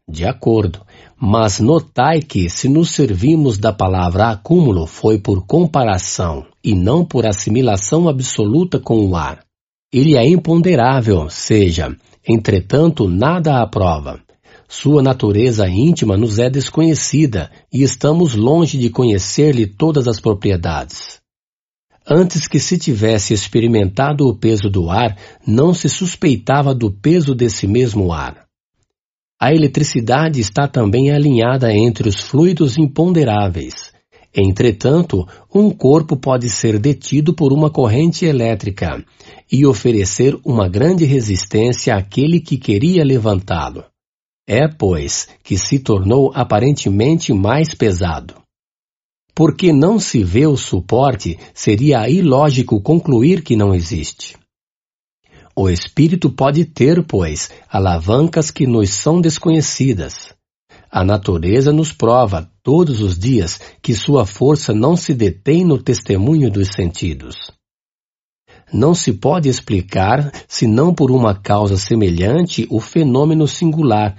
De 0.07 0.25
acordo, 0.27 0.83
mas 1.23 1.61
notai 1.61 2.23
que, 2.23 2.49
se 2.49 2.67
nos 2.67 2.93
servimos 2.93 3.59
da 3.59 3.71
palavra 3.71 4.31
acúmulo, 4.31 4.87
foi 4.87 5.19
por 5.19 5.45
comparação 5.45 6.47
e 6.65 6.75
não 6.75 7.05
por 7.05 7.27
assimilação 7.27 8.09
absoluta 8.09 8.81
com 8.81 9.05
o 9.07 9.15
ar. 9.15 9.45
Ele 9.93 10.17
é 10.17 10.27
imponderável, 10.27 11.29
seja, 11.29 11.95
entretanto, 12.27 13.07
nada 13.07 13.61
à 13.61 13.67
prova. 13.67 14.19
Sua 14.67 15.03
natureza 15.03 15.69
íntima 15.69 16.17
nos 16.17 16.39
é 16.39 16.49
desconhecida 16.49 17.51
e 17.71 17.83
estamos 17.83 18.35
longe 18.35 18.79
de 18.79 18.89
conhecer-lhe 18.89 19.67
todas 19.67 20.09
as 20.09 20.19
propriedades. 20.19 21.21
Antes 22.09 22.49
que 22.49 22.59
se 22.59 22.79
tivesse 22.79 23.35
experimentado 23.35 24.27
o 24.27 24.35
peso 24.35 24.71
do 24.71 24.89
ar, 24.89 25.19
não 25.47 25.75
se 25.75 25.89
suspeitava 25.89 26.75
do 26.75 26.91
peso 26.91 27.35
desse 27.35 27.67
mesmo 27.67 28.11
ar. 28.11 28.50
A 29.43 29.55
eletricidade 29.55 30.39
está 30.39 30.69
também 30.69 31.11
alinhada 31.11 31.73
entre 31.73 32.07
os 32.07 32.21
fluidos 32.21 32.77
imponderáveis. 32.77 33.91
Entretanto, 34.37 35.27
um 35.53 35.71
corpo 35.71 36.15
pode 36.15 36.51
ser 36.51 36.79
detido 36.79 37.33
por 37.33 37.51
uma 37.51 37.71
corrente 37.71 38.27
elétrica 38.27 39.03
e 39.51 39.65
oferecer 39.65 40.39
uma 40.45 40.69
grande 40.69 41.07
resistência 41.07 41.97
àquele 41.97 42.39
que 42.39 42.59
queria 42.59 43.03
levantá-lo. 43.03 43.85
É, 44.47 44.69
pois, 44.69 45.27
que 45.43 45.57
se 45.57 45.79
tornou 45.79 46.31
aparentemente 46.35 47.33
mais 47.33 47.75
pesado. 47.75 48.35
Porque 49.35 49.73
não 49.73 49.99
se 49.99 50.23
vê 50.23 50.47
o 50.47 50.57
suporte, 50.57 51.39
seria 51.55 52.09
ilógico 52.11 52.81
concluir 52.83 53.43
que 53.43 53.57
não 53.57 53.75
existe. 53.75 54.37
O 55.55 55.69
espírito 55.69 56.31
pode 56.31 56.65
ter, 56.65 57.05
pois, 57.05 57.51
alavancas 57.69 58.51
que 58.51 58.67
nos 58.67 58.91
são 58.91 59.21
desconhecidas. 59.21 60.33
A 60.91 61.05
natureza 61.05 61.73
nos 61.73 61.93
prova, 61.93 62.51
todos 62.63 63.01
os 63.01 63.19
dias, 63.19 63.61
que 63.83 63.95
sua 63.95 64.25
força 64.25 64.73
não 64.73 64.97
se 64.97 65.15
detém 65.15 65.65
no 65.65 65.79
testemunho 65.79 66.51
dos 66.51 66.69
sentidos. 66.75 67.37
Não 68.73 68.95
se 68.95 69.13
pode 69.13 69.49
explicar, 69.49 70.33
senão 70.47 70.95
por 70.95 71.11
uma 71.11 71.35
causa 71.35 71.77
semelhante, 71.77 72.67
o 72.71 72.81
fenômeno 72.81 73.47
singular, 73.47 74.17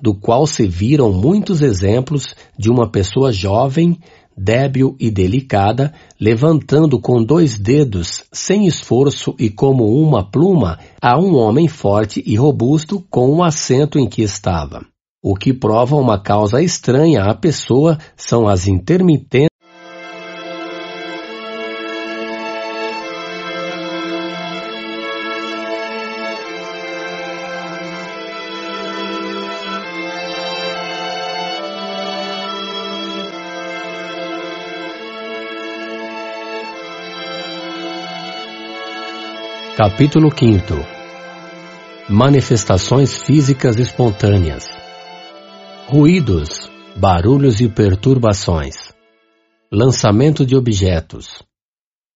do 0.00 0.14
qual 0.14 0.46
se 0.46 0.66
viram 0.66 1.10
muitos 1.12 1.62
exemplos 1.62 2.34
de 2.58 2.70
uma 2.70 2.90
pessoa 2.90 3.32
jovem, 3.32 3.98
débil 4.36 4.94
e 5.00 5.10
delicada, 5.10 5.92
levantando 6.20 7.00
com 7.00 7.22
dois 7.22 7.58
dedos, 7.58 8.24
sem 8.30 8.66
esforço 8.66 9.34
e 9.38 9.48
como 9.48 9.84
uma 9.84 10.22
pluma, 10.28 10.78
a 11.00 11.18
um 11.18 11.36
homem 11.36 11.68
forte 11.68 12.22
e 12.26 12.36
robusto 12.36 13.02
com 13.10 13.30
o 13.30 13.42
assento 13.42 13.98
em 13.98 14.06
que 14.06 14.22
estava. 14.22 14.84
O 15.22 15.34
que 15.34 15.52
prova 15.52 15.96
uma 15.96 16.20
causa 16.20 16.62
estranha 16.62 17.24
à 17.24 17.34
pessoa 17.34 17.98
são 18.16 18.46
as 18.46 18.68
intermitentes 18.68 19.55
Capítulo 39.76 40.30
5 40.30 40.72
Manifestações 42.08 43.20
físicas 43.20 43.76
espontâneas. 43.76 44.64
Ruídos, 45.86 46.70
barulhos 46.96 47.60
e 47.60 47.68
perturbações. 47.68 48.94
Lançamento 49.70 50.46
de 50.46 50.56
objetos. 50.56 51.42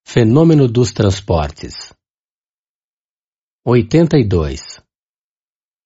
Fenômeno 0.06 0.66
dos 0.66 0.90
transportes. 0.90 1.92
82 3.66 4.80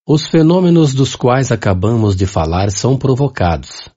Os 0.07 0.27
fenômenos 0.27 0.93
dos 0.93 1.13
quais 1.13 1.51
acabamos 1.51 2.15
de 2.15 2.25
falar 2.25 2.71
são 2.71 2.97
provocados, 2.97 3.89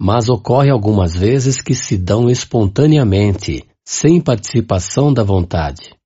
mas 0.00 0.28
ocorre 0.28 0.70
algumas 0.70 1.16
vezes 1.16 1.60
que 1.60 1.74
se 1.74 1.98
dão 1.98 2.30
espontaneamente, 2.30 3.66
sem 3.84 4.20
participação 4.20 5.12
da 5.12 5.24
vontade. 5.24 5.98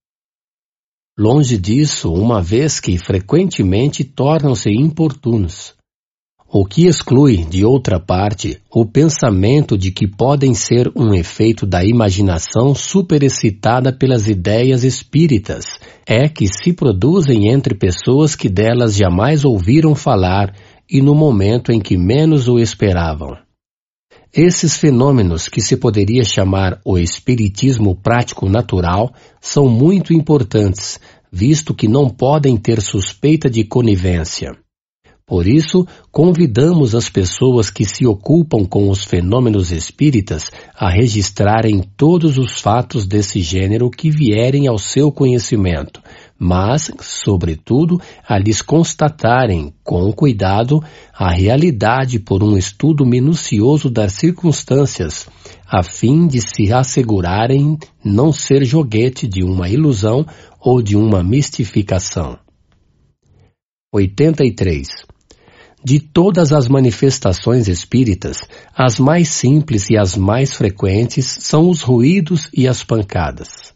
Longe 1.17 1.57
disso, 1.57 2.13
uma 2.13 2.43
vez 2.43 2.81
que 2.81 2.99
frequentemente 2.99 4.03
tornam-se 4.03 4.69
importunos. 4.71 5.73
O 6.53 6.65
que 6.65 6.87
exclui, 6.87 7.45
de 7.45 7.65
outra 7.65 8.01
parte, 8.01 8.61
o 8.69 8.85
pensamento 8.85 9.79
de 9.79 9.93
que 9.93 10.09
podem 10.09 10.55
ser 10.55 10.91
um 10.97 11.15
efeito 11.15 11.67
da 11.67 11.85
imaginação 11.85 12.75
superexcitada 12.75 13.93
pelas 13.93 14.27
ideias 14.27 14.83
espíritas, 14.83 15.79
é 16.05 16.29
que 16.29 16.49
se 16.49 16.73
produzem 16.73 17.49
entre 17.49 17.77
pessoas 17.77 18.35
que 18.35 18.49
delas 18.49 18.97
jamais 18.97 19.45
ouviram 19.45 19.95
falar 19.95 20.53
e 20.91 21.01
no 21.01 21.15
momento 21.15 21.71
em 21.71 21.79
que 21.79 21.97
menos 21.97 22.49
o 22.49 22.59
esperavam. 22.59 23.44
Esses 24.37 24.77
fenômenos, 24.77 25.49
que 25.49 25.61
se 25.61 25.77
poderia 25.77 26.25
chamar 26.25 26.81
o 26.85 26.99
espiritismo 26.99 27.95
prático 27.95 28.49
natural, 28.49 29.15
são 29.41 29.69
muito 29.69 30.13
importantes, 30.13 30.99
visto 31.31 31.73
que 31.73 31.87
não 31.87 32.11
podem 32.11 32.57
ter 32.57 32.81
suspeita 32.81 33.49
de 33.49 33.63
conivência. 33.63 34.51
Por 35.25 35.47
isso, 35.47 35.87
convidamos 36.11 36.97
as 36.97 37.09
pessoas 37.09 37.71
que 37.71 37.85
se 37.85 38.05
ocupam 38.05 38.65
com 38.65 38.91
os 38.91 39.05
fenômenos 39.05 39.71
espíritas 39.71 40.51
a 40.75 40.91
registrarem 40.91 41.81
todos 41.97 42.37
os 42.37 42.61
fatos 42.61 43.07
desse 43.07 43.41
gênero 43.41 43.89
que 43.89 44.11
vierem 44.11 44.67
ao 44.67 44.79
seu 44.79 45.13
conhecimento, 45.13 46.03
mas, 46.39 46.91
sobretudo, 47.01 48.01
a 48.29 48.39
lhes 48.39 48.61
constatarem, 48.61 49.73
com 49.83 50.13
cuidado, 50.13 50.83
a 51.13 51.31
realidade 51.31 52.19
por 52.19 52.43
um 52.43 52.57
estudo 52.57 53.07
minucioso 53.07 53.89
das 53.89 54.15
circunstâncias, 54.15 55.29
a 55.67 55.83
fim 55.83 56.27
de 56.27 56.41
se 56.41 56.73
assegurarem 56.73 57.79
não 58.05 58.33
ser 58.33 58.65
joguete 58.65 59.27
de 59.27 59.45
uma 59.45 59.69
ilusão 59.69 60.27
ou 60.61 60.83
de 60.83 60.97
uma 60.97 61.23
mistificação. 61.23 62.39
83. 63.93 64.89
De 65.85 66.01
todas 66.01 66.51
as 66.51 66.67
manifestações 66.67 67.69
espíritas, 67.69 68.39
as 68.75 68.99
mais 68.99 69.29
simples 69.29 69.91
e 69.91 69.99
as 69.99 70.17
mais 70.17 70.55
frequentes 70.55 71.27
são 71.41 71.69
os 71.69 71.83
ruídos 71.83 72.49
e 72.53 72.67
as 72.67 72.83
pancadas. 72.83 73.74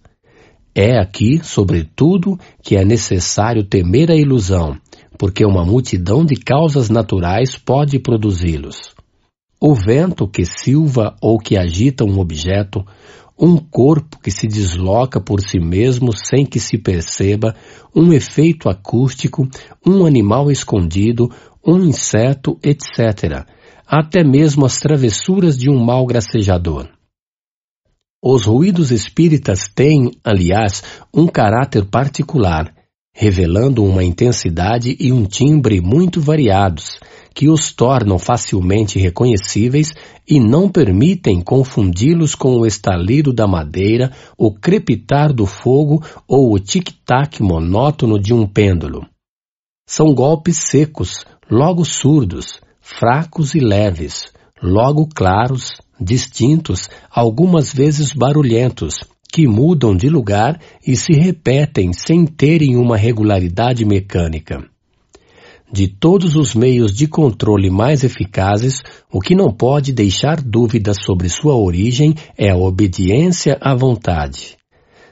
É 0.81 0.97
aqui, 0.97 1.41
sobretudo, 1.43 2.39
que 2.63 2.77
é 2.77 2.85
necessário 2.85 3.65
temer 3.65 4.13
a 4.13 4.15
ilusão, 4.15 4.79
porque 5.19 5.45
uma 5.45 5.65
multidão 5.65 6.25
de 6.25 6.37
causas 6.37 6.89
naturais 6.89 7.57
pode 7.57 7.99
produzi-los. 7.99 8.95
O 9.61 9.75
vento 9.75 10.29
que 10.29 10.45
silva 10.45 11.17
ou 11.21 11.37
que 11.37 11.59
agita 11.59 12.05
um 12.05 12.21
objeto, 12.21 12.87
um 13.37 13.57
corpo 13.57 14.21
que 14.23 14.31
se 14.31 14.47
desloca 14.47 15.21
por 15.21 15.41
si 15.41 15.59
mesmo 15.59 16.13
sem 16.13 16.47
que 16.47 16.61
se 16.61 16.79
perceba, 16.79 17.57
um 17.93 18.13
efeito 18.13 18.69
acústico, 18.69 19.49
um 19.85 20.07
animal 20.07 20.49
escondido, 20.49 21.29
um 21.67 21.79
inseto, 21.81 22.57
etc. 22.63 23.45
Até 23.85 24.23
mesmo 24.23 24.65
as 24.65 24.79
travessuras 24.79 25.59
de 25.59 25.69
um 25.69 25.85
mau 25.85 26.07
gracejador. 26.07 26.89
Os 28.23 28.47
ruídos 28.47 28.91
espíritas 28.91 29.69
têm, 29.69 30.11
aliás, 30.25 30.83
um 31.15 31.29
caráter 31.29 31.85
particular, 31.85 32.75
revelando 33.15 33.85
uma 33.85 34.03
intensidade 34.03 34.97
e 34.99 35.13
um 35.13 35.25
timbre 35.25 35.81
muito 35.81 36.21
variados, 36.21 36.99
que 37.33 37.49
os 37.49 37.73
tornam 37.73 38.19
facilmente 38.19 38.99
reconhecíveis 38.99 39.95
e 40.29 40.41
não 40.41 40.69
permitem 40.69 41.41
confundi-los 41.41 42.35
com 42.35 42.57
o 42.57 42.67
estalido 42.67 43.33
da 43.33 43.47
madeira, 43.47 44.13
o 44.37 44.53
crepitar 44.53 45.33
do 45.33 45.47
fogo 45.47 46.05
ou 46.27 46.53
o 46.53 46.59
tic-tac 46.59 47.41
monótono 47.41 48.19
de 48.19 48.35
um 48.35 48.45
pêndulo. 48.45 49.07
São 49.89 50.13
golpes 50.13 50.59
secos, 50.59 51.25
logo 51.49 51.85
surdos, 51.85 52.61
fracos 52.81 53.55
e 53.55 53.61
leves, 53.61 54.25
logo 54.61 55.09
claros, 55.15 55.79
distintos, 56.01 56.89
algumas 57.11 57.73
vezes 57.73 58.13
barulhentos, 58.13 58.97
que 59.33 59.47
mudam 59.47 59.95
de 59.95 60.09
lugar 60.09 60.61
e 60.87 60.97
se 60.97 61.13
repetem 61.13 61.93
sem 61.93 62.27
terem 62.27 62.77
uma 62.77 62.97
regularidade 62.97 63.85
mecânica. 63.85 64.65
De 65.71 65.87
todos 65.87 66.35
os 66.35 66.55
meios 66.55 66.95
de 66.95 67.07
controle 67.07 67.69
mais 67.71 68.03
eficazes, 68.03 68.83
o 69.13 69.21
que 69.21 69.35
não 69.35 69.53
pode 69.53 69.93
deixar 69.93 70.41
dúvidas 70.41 70.97
sobre 71.05 71.29
sua 71.29 71.55
origem 71.55 72.15
é 72.39 72.49
a 72.49 72.57
obediência 72.57 73.59
à 73.61 73.75
vontade. 73.75 74.57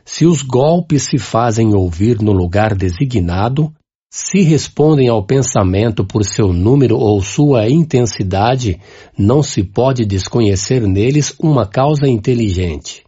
Se 0.03 0.25
os 0.25 0.41
golpes 0.41 1.03
se 1.11 1.19
fazem 1.19 1.75
ouvir 1.75 2.23
no 2.23 2.33
lugar 2.33 2.75
designado, 2.75 3.71
se 4.19 4.41
respondem 4.41 5.11
ao 5.11 5.23
pensamento 5.23 6.03
por 6.03 6.25
seu 6.25 6.51
número 6.51 6.97
ou 6.97 7.21
sua 7.21 7.69
intensidade, 7.69 8.81
não 9.17 9.43
se 9.43 9.63
pode 9.63 10.07
desconhecer 10.07 10.81
neles 10.81 11.35
uma 11.39 11.67
causa 11.67 12.09
inteligente. 12.09 13.05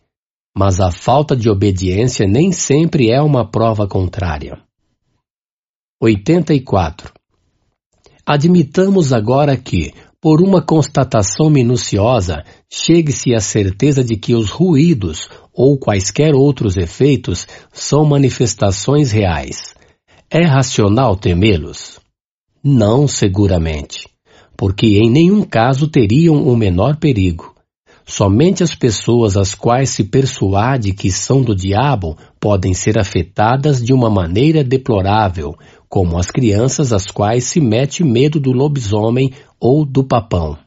Mas 0.54 0.80
a 0.80 0.90
falta 0.90 1.34
de 1.34 1.48
obediência 1.48 2.26
nem 2.28 2.52
sempre 2.52 3.10
é 3.10 3.22
uma 3.22 3.50
prova 3.50 3.88
contrária. 3.88 4.58
84. 5.98 7.10
Admitamos 8.26 9.10
agora 9.10 9.56
que, 9.56 9.94
por 10.20 10.42
uma 10.42 10.60
constatação 10.60 11.48
minuciosa, 11.48 12.44
chegue-se 12.70 13.34
à 13.34 13.40
certeza 13.40 14.04
de 14.04 14.14
que 14.14 14.34
os 14.34 14.50
ruídos 14.50 15.30
ou 15.54 15.78
quaisquer 15.78 16.34
outros 16.34 16.76
efeitos 16.76 17.46
são 17.72 18.04
manifestações 18.04 19.10
reais 19.10 19.77
é 20.30 20.44
racional 20.44 21.16
temê-los? 21.16 21.98
Não 22.62 23.08
seguramente, 23.08 24.06
porque 24.56 24.98
em 24.98 25.10
nenhum 25.10 25.42
caso 25.42 25.88
teriam 25.88 26.46
o 26.46 26.54
menor 26.54 26.96
perigo. 26.96 27.54
Somente 28.04 28.62
as 28.62 28.74
pessoas 28.74 29.36
às 29.38 29.54
quais 29.54 29.90
se 29.90 30.04
persuade 30.04 30.92
que 30.92 31.10
são 31.10 31.42
do 31.42 31.54
diabo 31.54 32.16
podem 32.38 32.74
ser 32.74 32.98
afetadas 32.98 33.82
de 33.82 33.92
uma 33.94 34.10
maneira 34.10 34.62
deplorável, 34.62 35.54
como 35.88 36.18
as 36.18 36.30
crianças 36.30 36.92
às 36.92 37.06
quais 37.06 37.44
se 37.44 37.60
mete 37.60 38.04
medo 38.04 38.38
do 38.38 38.52
lobisomem 38.52 39.32
ou 39.58 39.84
do 39.84 40.04
papão. 40.04 40.58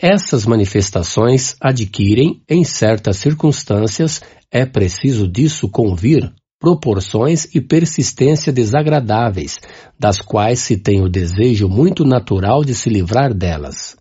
Essas 0.00 0.46
manifestações 0.46 1.56
adquirem, 1.60 2.40
em 2.48 2.62
certas 2.62 3.16
circunstâncias, 3.16 4.20
é 4.50 4.64
preciso 4.64 5.26
disso 5.26 5.68
convir, 5.68 6.32
proporções 6.58 7.44
e 7.54 7.60
persistência 7.60 8.52
desagradáveis, 8.52 9.58
das 9.98 10.20
quais 10.20 10.60
se 10.60 10.76
tem 10.76 11.00
o 11.00 11.08
desejo 11.08 11.68
muito 11.68 12.04
natural 12.04 12.64
de 12.64 12.74
se 12.74 12.90
livrar 12.90 13.32
delas. 13.32 13.96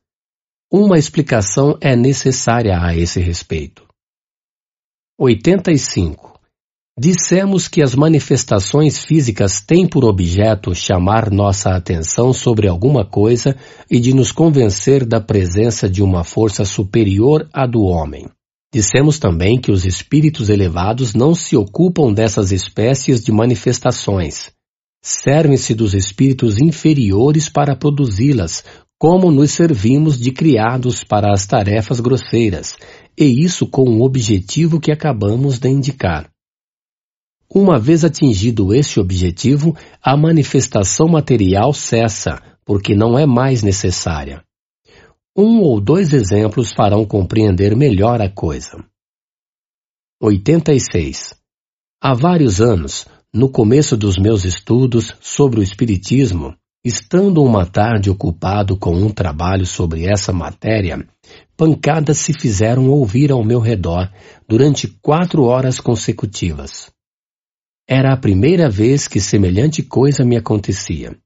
Uma 0.71 0.97
explicação 0.97 1.77
é 1.79 1.95
necessária 1.95 2.77
a 2.81 2.95
esse 2.95 3.19
respeito. 3.19 3.85
85. 5.19 6.37
Dissemos 6.99 7.67
que 7.67 7.83
as 7.83 7.93
manifestações 7.93 9.03
físicas 9.05 9.61
têm 9.61 9.87
por 9.87 10.03
objeto 10.03 10.73
chamar 10.73 11.29
nossa 11.31 11.75
atenção 11.75 12.33
sobre 12.33 12.67
alguma 12.67 13.05
coisa 13.05 13.55
e 13.89 13.99
de 13.99 14.15
nos 14.15 14.31
convencer 14.31 15.05
da 15.05 15.21
presença 15.21 15.87
de 15.87 16.01
uma 16.01 16.23
força 16.23 16.65
superior 16.65 17.47
à 17.53 17.67
do 17.67 17.81
homem. 17.83 18.27
Dissemos 18.73 19.17
também 19.17 19.59
que 19.59 19.71
os 19.71 19.85
espíritos 19.85 20.49
elevados 20.49 21.13
não 21.13 21.33
se 21.33 21.55
ocupam 21.55 22.11
dessas 22.11 22.51
espécies 22.51 23.23
de 23.23 23.31
manifestações. 23.31 24.51
Servem-se 25.01 25.73
dos 25.73 25.93
espíritos 25.93 26.59
inferiores 26.59 27.47
para 27.49 27.75
produzi-las, 27.75 28.63
como 28.99 29.31
nos 29.31 29.51
servimos 29.51 30.19
de 30.19 30.31
criados 30.31 31.03
para 31.03 31.31
as 31.31 31.45
tarefas 31.45 31.99
grosseiras, 31.99 32.75
e 33.17 33.43
isso 33.43 33.67
com 33.67 33.83
o 33.83 34.03
objetivo 34.03 34.79
que 34.79 34.91
acabamos 34.91 35.59
de 35.59 35.69
indicar. 35.69 36.29
Uma 37.49 37.79
vez 37.79 38.03
atingido 38.03 38.73
este 38.73 38.99
objetivo, 38.99 39.75
a 40.03 40.17
manifestação 40.17 41.07
material 41.07 41.71
cessa, 41.71 42.41
porque 42.65 42.93
não 42.93 43.17
é 43.17 43.25
mais 43.25 43.63
necessária. 43.63 44.43
Um 45.37 45.61
ou 45.61 45.79
dois 45.79 46.13
exemplos 46.13 46.73
farão 46.73 47.05
compreender 47.05 47.75
melhor 47.75 48.21
a 48.21 48.29
coisa. 48.29 48.83
86. 50.21 51.35
Há 52.01 52.13
vários 52.13 52.59
anos, 52.59 53.05
no 53.33 53.49
começo 53.49 53.95
dos 53.95 54.17
meus 54.17 54.45
estudos 54.45 55.15
sobre 55.21 55.59
o 55.59 55.63
Espiritismo, 55.63 56.55
Estando 56.87 57.43
uma 57.43 57.65
tarde 57.65 58.09
ocupado 58.09 58.77
com 58.77 58.95
um 58.95 59.09
trabalho 59.09 59.65
sobre 59.65 60.05
essa 60.05 60.31
matéria, 60.31 61.05
pancadas 61.57 62.17
se 62.19 62.31
fizeram 62.31 62.89
ouvir 62.89 63.29
ao 63.29 63.43
meu 63.43 63.59
redor 63.59 64.09
durante 64.47 64.87
quatro 65.01 65.43
horas 65.43 65.81
consecutivas. 65.81 66.89
Era 67.85 68.13
a 68.13 68.17
primeira 68.17 68.69
vez 68.69 69.05
que 69.05 69.19
semelhante 69.19 69.83
coisa 69.83 70.23
me 70.23 70.37
acontecia. 70.37 71.17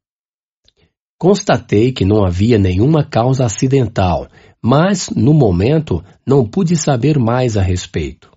Constatei 1.21 1.91
que 1.91 2.03
não 2.03 2.25
havia 2.25 2.57
nenhuma 2.57 3.03
causa 3.03 3.45
acidental, 3.45 4.27
mas, 4.59 5.07
no 5.11 5.35
momento, 5.35 6.03
não 6.25 6.43
pude 6.43 6.75
saber 6.75 7.19
mais 7.19 7.55
a 7.55 7.61
respeito. 7.61 8.31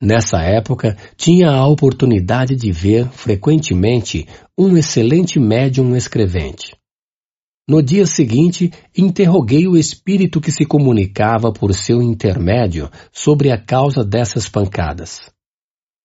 Nessa 0.00 0.40
época, 0.40 0.96
tinha 1.16 1.50
a 1.50 1.66
oportunidade 1.66 2.54
de 2.54 2.70
ver, 2.70 3.08
frequentemente, 3.08 4.28
um 4.56 4.76
excelente 4.76 5.40
médium 5.40 5.96
escrevente. 5.96 6.76
No 7.68 7.82
dia 7.82 8.06
seguinte, 8.06 8.70
interroguei 8.96 9.66
o 9.66 9.76
espírito 9.76 10.40
que 10.40 10.52
se 10.52 10.64
comunicava 10.64 11.52
por 11.52 11.74
seu 11.74 12.00
intermédio 12.00 12.88
sobre 13.10 13.50
a 13.50 13.60
causa 13.60 14.04
dessas 14.04 14.48
pancadas. 14.48 15.32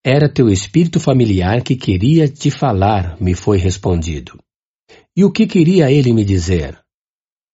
Era 0.04 0.28
teu 0.28 0.48
espírito 0.48 0.98
familiar 0.98 1.62
que 1.62 1.76
queria 1.76 2.26
te 2.26 2.50
falar, 2.50 3.16
me 3.20 3.32
foi 3.32 3.58
respondido. 3.58 4.43
E 5.16 5.24
o 5.24 5.30
que 5.30 5.46
queria 5.46 5.92
ele 5.92 6.12
me 6.12 6.24
dizer? 6.24 6.76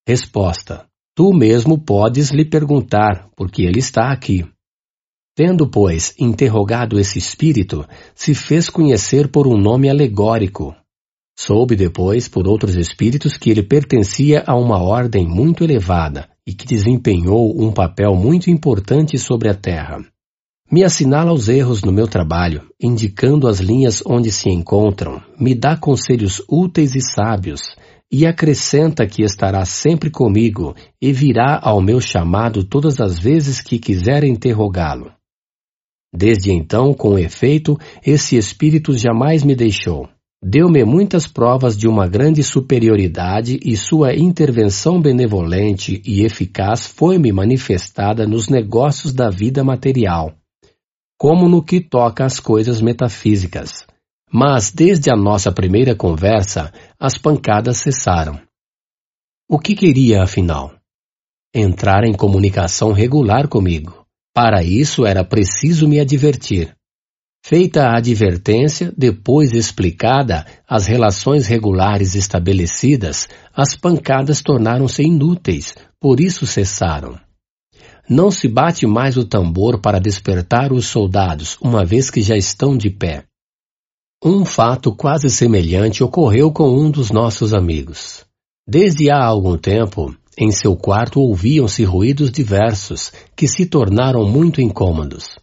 Resposta: 0.08 0.86
Tu 1.14 1.32
mesmo 1.34 1.78
podes 1.78 2.30
lhe 2.30 2.44
perguntar, 2.44 3.28
porque 3.36 3.62
ele 3.62 3.78
está 3.78 4.10
aqui. 4.10 4.46
Tendo, 5.36 5.68
pois, 5.68 6.14
interrogado 6.18 6.98
esse 6.98 7.18
espírito, 7.18 7.86
se 8.14 8.34
fez 8.34 8.70
conhecer 8.70 9.28
por 9.28 9.46
um 9.46 9.58
nome 9.58 9.90
alegórico. 9.90 10.74
Soube 11.38 11.76
depois, 11.76 12.28
por 12.28 12.48
outros 12.48 12.74
espíritos, 12.76 13.36
que 13.36 13.50
ele 13.50 13.62
pertencia 13.62 14.42
a 14.46 14.56
uma 14.56 14.82
ordem 14.82 15.26
muito 15.26 15.62
elevada 15.62 16.28
e 16.46 16.54
que 16.54 16.66
desempenhou 16.66 17.62
um 17.62 17.72
papel 17.72 18.14
muito 18.14 18.50
importante 18.50 19.18
sobre 19.18 19.48
a 19.48 19.54
Terra. 19.54 20.04
Me 20.72 20.84
assinala 20.84 21.32
os 21.32 21.48
erros 21.48 21.82
no 21.82 21.90
meu 21.90 22.06
trabalho, 22.06 22.62
indicando 22.80 23.48
as 23.48 23.58
linhas 23.58 24.00
onde 24.06 24.30
se 24.30 24.48
encontram, 24.48 25.20
me 25.36 25.52
dá 25.52 25.76
conselhos 25.76 26.40
úteis 26.48 26.94
e 26.94 27.00
sábios, 27.00 27.60
e 28.12 28.24
acrescenta 28.24 29.04
que 29.04 29.24
estará 29.24 29.64
sempre 29.64 30.10
comigo 30.10 30.76
e 31.02 31.12
virá 31.12 31.58
ao 31.60 31.82
meu 31.82 32.00
chamado 32.00 32.62
todas 32.62 33.00
as 33.00 33.18
vezes 33.18 33.60
que 33.60 33.80
quiser 33.80 34.22
interrogá-lo. 34.22 35.10
Desde 36.12 36.52
então, 36.52 36.94
com 36.94 37.18
efeito, 37.18 37.76
esse 38.06 38.36
espírito 38.36 38.96
jamais 38.96 39.42
me 39.42 39.56
deixou. 39.56 40.08
Deu-me 40.40 40.84
muitas 40.84 41.26
provas 41.26 41.76
de 41.76 41.88
uma 41.88 42.06
grande 42.06 42.44
superioridade 42.44 43.58
e 43.64 43.76
sua 43.76 44.14
intervenção 44.14 45.02
benevolente 45.02 46.00
e 46.06 46.24
eficaz 46.24 46.86
foi-me 46.86 47.32
manifestada 47.32 48.24
nos 48.24 48.48
negócios 48.48 49.12
da 49.12 49.28
vida 49.28 49.62
material, 49.62 50.39
como 51.20 51.50
no 51.50 51.62
que 51.62 51.82
toca 51.82 52.24
às 52.24 52.40
coisas 52.40 52.80
metafísicas. 52.80 53.86
Mas 54.32 54.70
desde 54.70 55.12
a 55.12 55.14
nossa 55.14 55.52
primeira 55.52 55.94
conversa, 55.94 56.72
as 56.98 57.18
pancadas 57.18 57.76
cessaram. 57.76 58.40
O 59.46 59.58
que 59.58 59.74
queria, 59.74 60.22
afinal? 60.22 60.72
Entrar 61.54 62.04
em 62.04 62.14
comunicação 62.14 62.92
regular 62.92 63.48
comigo. 63.48 64.06
Para 64.32 64.62
isso 64.62 65.04
era 65.04 65.22
preciso 65.22 65.86
me 65.86 66.00
advertir. 66.00 66.74
Feita 67.44 67.88
a 67.88 67.98
advertência, 67.98 68.90
depois 68.96 69.52
explicada 69.52 70.46
as 70.66 70.86
relações 70.86 71.46
regulares 71.46 72.14
estabelecidas, 72.14 73.28
as 73.54 73.76
pancadas 73.76 74.40
tornaram-se 74.40 75.02
inúteis, 75.02 75.74
por 76.00 76.18
isso 76.18 76.46
cessaram. 76.46 77.20
Não 78.10 78.28
se 78.28 78.48
bate 78.48 78.88
mais 78.88 79.16
o 79.16 79.24
tambor 79.24 79.78
para 79.78 80.00
despertar 80.00 80.72
os 80.72 80.86
soldados, 80.86 81.56
uma 81.62 81.84
vez 81.84 82.10
que 82.10 82.20
já 82.20 82.36
estão 82.36 82.76
de 82.76 82.90
pé. 82.90 83.22
Um 84.24 84.44
fato 84.44 84.92
quase 84.92 85.30
semelhante 85.30 86.02
ocorreu 86.02 86.50
com 86.50 86.68
um 86.68 86.90
dos 86.90 87.12
nossos 87.12 87.54
amigos. 87.54 88.24
Desde 88.68 89.12
há 89.12 89.24
algum 89.24 89.56
tempo, 89.56 90.12
em 90.36 90.50
seu 90.50 90.74
quarto 90.74 91.20
ouviam-se 91.20 91.84
ruídos 91.84 92.32
diversos, 92.32 93.12
que 93.36 93.46
se 93.46 93.64
tornaram 93.64 94.28
muito 94.28 94.60
incômodos. 94.60 95.38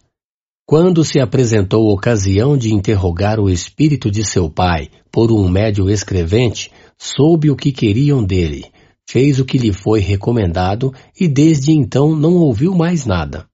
Quando 0.65 1.05
se 1.05 1.21
apresentou 1.21 1.89
ocasião 1.89 2.57
de 2.57 2.73
interrogar 2.73 3.39
o 3.39 3.49
espírito 3.49 4.11
de 4.11 4.25
seu 4.25 4.49
pai 4.49 4.89
por 5.09 5.31
um 5.31 5.47
médio 5.47 5.89
escrevente, 5.89 6.69
soube 6.97 7.49
o 7.49 7.55
que 7.55 7.71
queriam 7.71 8.21
dele, 8.21 8.65
fez 9.09 9.39
o 9.39 9.45
que 9.45 9.57
lhe 9.57 9.71
foi 9.71 9.99
recomendado 9.99 10.93
e 11.19 11.27
desde 11.27 11.71
então 11.71 12.15
não 12.15 12.35
ouviu 12.35 12.75
mais 12.75 13.05
nada. 13.05 13.47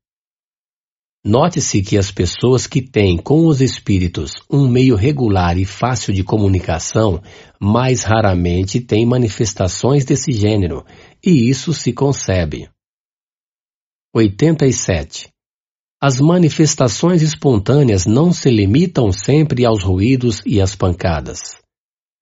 Note-se 1.26 1.82
que 1.82 1.98
as 1.98 2.12
pessoas 2.12 2.68
que 2.68 2.82
têm 2.82 3.18
com 3.18 3.48
os 3.48 3.62
espíritos 3.62 4.34
um 4.52 4.68
meio 4.68 4.96
regular 4.98 5.58
e 5.58 5.64
fácil 5.64 6.14
de 6.14 6.22
comunicação, 6.22 7.22
mais 7.58 8.04
raramente 8.04 8.82
têm 8.82 9.06
manifestações 9.06 10.04
desse 10.04 10.34
gênero, 10.34 10.86
e 11.26 11.50
isso 11.50 11.72
se 11.72 11.94
concebe. 11.94 12.70
87. 14.14 15.30
As 16.02 16.20
manifestações 16.20 17.22
espontâneas 17.22 18.06
não 18.06 18.34
se 18.34 18.50
limitam 18.50 19.10
sempre 19.14 19.66
aos 19.66 19.82
ruídos 19.82 20.42
e 20.46 20.60
às 20.60 20.76
pancadas. 20.76 21.63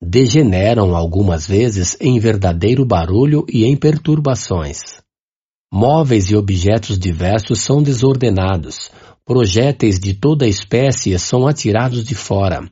Degeneram 0.04 0.96
algumas 0.96 1.46
vezes 1.46 1.96
em 2.02 2.20
verdadeiro 2.20 2.84
barulho 2.84 3.46
e 3.48 3.66
em 3.66 3.78
perturbações. 3.78 5.00
Móveis 5.72 6.32
e 6.32 6.36
objetos 6.36 6.98
diversos 6.98 7.62
são 7.62 7.84
desordenados, 7.84 8.92
projéteis 9.24 10.00
de 10.00 10.16
toda 10.16 10.48
espécie 10.48 11.18
são 11.20 11.48
atirados 11.48 12.04
de 12.04 12.16
fora. 12.16 12.68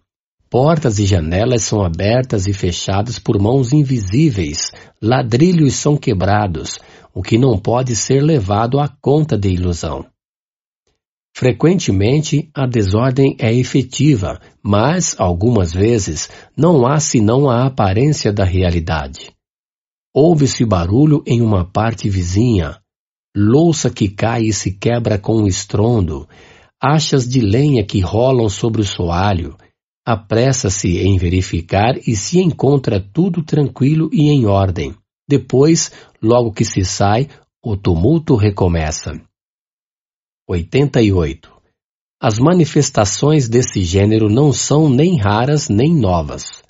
Portas 0.49 0.97
e 0.97 1.05
janelas 1.05 1.61
são 1.61 1.85
abertas 1.85 2.47
e 2.47 2.53
fechadas 2.53 3.19
por 3.19 3.39
mãos 3.39 3.71
invisíveis, 3.71 4.71
ladrilhos 4.99 5.75
são 5.75 5.95
quebrados, 5.95 6.79
o 7.13 7.21
que 7.21 7.37
não 7.37 7.59
pode 7.59 7.95
ser 7.95 8.21
levado 8.21 8.79
à 8.79 8.89
conta 8.99 9.37
de 9.37 9.49
ilusão. 9.49 10.05
Frequentemente, 11.39 12.49
a 12.53 12.65
desordem 12.67 13.33
é 13.39 13.53
efetiva, 13.53 14.41
mas, 14.61 15.15
algumas 15.17 15.71
vezes, 15.71 16.29
não 16.53 16.85
há 16.85 16.99
senão 16.99 17.49
a 17.49 17.65
aparência 17.65 18.33
da 18.33 18.43
realidade. 18.43 19.31
Ouve-se 20.13 20.65
barulho 20.65 21.23
em 21.25 21.41
uma 21.41 21.63
parte 21.63 22.09
vizinha, 22.09 22.81
louça 23.33 23.89
que 23.89 24.09
cai 24.09 24.47
e 24.47 24.51
se 24.51 24.73
quebra 24.73 25.17
com 25.17 25.37
um 25.37 25.47
estrondo, 25.47 26.27
achas 26.77 27.25
de 27.25 27.39
lenha 27.39 27.85
que 27.85 28.01
rolam 28.01 28.49
sobre 28.49 28.81
o 28.81 28.85
soalho, 28.85 29.55
apressa-se 30.05 30.97
em 30.97 31.17
verificar 31.17 31.95
e 32.05 32.17
se 32.17 32.41
encontra 32.41 32.99
tudo 32.99 33.41
tranquilo 33.43 34.09
e 34.11 34.27
em 34.27 34.45
ordem. 34.45 34.93
Depois, 35.25 35.89
logo 36.21 36.51
que 36.51 36.65
se 36.65 36.83
sai, 36.83 37.29
o 37.63 37.77
tumulto 37.77 38.35
recomeça. 38.35 39.28
88. 40.51 41.47
As 42.19 42.39
manifestações 42.39 43.47
desse 43.47 43.83
gênero 43.83 44.27
não 44.31 44.51
são 44.51 44.89
nem 44.89 45.15
raras 45.15 45.69
nem 45.69 45.93
novas. 45.93 46.63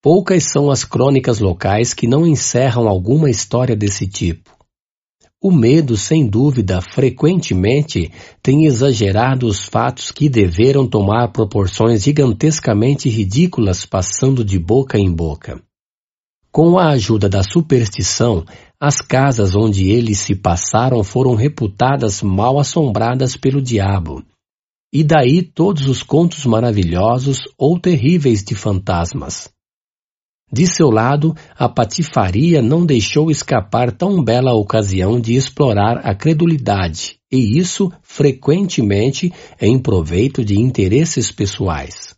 Poucas 0.00 0.44
são 0.44 0.70
as 0.70 0.84
crônicas 0.84 1.40
locais 1.40 1.92
que 1.92 2.06
não 2.06 2.24
encerram 2.24 2.86
alguma 2.86 3.28
história 3.28 3.74
desse 3.74 4.06
tipo. 4.06 4.56
O 5.42 5.50
medo, 5.50 5.96
sem 5.96 6.24
dúvida, 6.24 6.80
frequentemente 6.80 8.12
tem 8.40 8.64
exagerado 8.64 9.48
os 9.48 9.64
fatos 9.64 10.12
que 10.12 10.28
deveram 10.28 10.86
tomar 10.86 11.32
proporções 11.32 12.04
gigantescamente 12.04 13.08
ridículas 13.08 13.84
passando 13.84 14.44
de 14.44 14.56
boca 14.56 15.00
em 15.00 15.12
boca. 15.12 15.60
Com 16.52 16.78
a 16.78 16.90
ajuda 16.90 17.28
da 17.28 17.42
superstição, 17.42 18.46
as 18.80 19.00
casas 19.00 19.54
onde 19.54 19.90
eles 19.90 20.18
se 20.18 20.34
passaram 20.34 21.02
foram 21.02 21.34
reputadas 21.34 22.22
mal 22.22 22.58
assombradas 22.58 23.36
pelo 23.36 23.60
diabo. 23.60 24.22
E 24.92 25.02
daí 25.02 25.42
todos 25.42 25.88
os 25.88 26.02
contos 26.02 26.44
maravilhosos 26.46 27.40
ou 27.58 27.78
terríveis 27.78 28.42
de 28.42 28.54
fantasmas. 28.54 29.50
De 30.50 30.66
seu 30.66 30.90
lado, 30.90 31.34
a 31.58 31.68
patifaria 31.68 32.62
não 32.62 32.86
deixou 32.86 33.30
escapar 33.30 33.90
tão 33.90 34.22
bela 34.22 34.54
ocasião 34.54 35.20
de 35.20 35.34
explorar 35.34 35.98
a 36.06 36.14
credulidade, 36.14 37.18
e 37.32 37.58
isso, 37.58 37.92
frequentemente, 38.00 39.32
em 39.60 39.76
proveito 39.76 40.44
de 40.44 40.58
interesses 40.58 41.32
pessoais. 41.32 42.15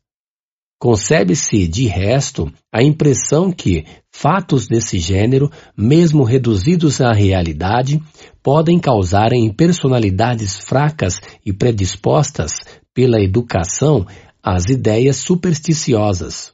Concebe-se, 0.80 1.66
de 1.66 1.86
resto, 1.86 2.52
a 2.72 2.82
impressão 2.84 3.50
que 3.50 3.84
fatos 4.12 4.68
desse 4.68 4.98
gênero, 5.00 5.50
mesmo 5.76 6.22
reduzidos 6.22 7.00
à 7.00 7.12
realidade, 7.12 8.00
podem 8.40 8.78
causar 8.78 9.32
em 9.32 9.52
personalidades 9.52 10.56
fracas 10.56 11.20
e 11.44 11.52
predispostas 11.52 12.60
pela 12.94 13.20
educação 13.20 14.06
as 14.40 14.66
ideias 14.66 15.16
supersticiosas. 15.16 16.52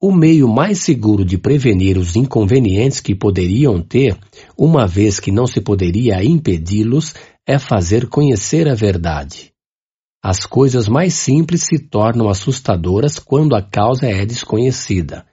O 0.00 0.12
meio 0.12 0.46
mais 0.46 0.80
seguro 0.80 1.24
de 1.24 1.38
prevenir 1.38 1.96
os 1.96 2.16
inconvenientes 2.16 3.00
que 3.00 3.14
poderiam 3.14 3.80
ter, 3.80 4.18
uma 4.58 4.86
vez 4.86 5.18
que 5.18 5.32
não 5.32 5.46
se 5.46 5.60
poderia 5.60 6.22
impedi-los, 6.22 7.14
é 7.46 7.58
fazer 7.58 8.08
conhecer 8.08 8.68
a 8.68 8.74
verdade. 8.74 9.51
As 10.22 10.46
coisas 10.46 10.86
mais 10.86 11.14
simples 11.14 11.64
se 11.64 11.80
tornam 11.80 12.28
assustadoras 12.28 13.18
quando 13.18 13.56
a 13.56 13.62
causa 13.62 14.06
é 14.06 14.24
desconhecida. 14.24 15.26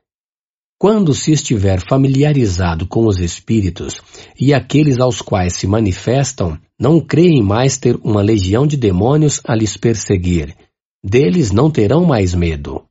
Quando 0.80 1.14
se 1.14 1.32
estiver 1.32 1.80
familiarizado 1.80 2.88
com 2.88 3.06
os 3.06 3.19
espíritos 3.19 4.01
e 4.40 4.53
aqueles 4.53 5.00
aos 5.00 5.22
quais 5.22 5.53
se 5.53 5.68
manifestam, 5.68 6.58
não 6.80 7.00
creem 7.00 7.43
mais 7.43 7.77
ter 7.77 7.98
uma 7.98 8.22
legião 8.22 8.66
de 8.66 8.77
demônios 8.77 9.42
a 9.43 9.53
lhes 9.53 9.77
perseguir. 9.77 10.56
Deles 11.03 11.51
não 11.51 11.69
terão 11.69 12.06
mais 12.06 12.34
medo. 12.34 12.85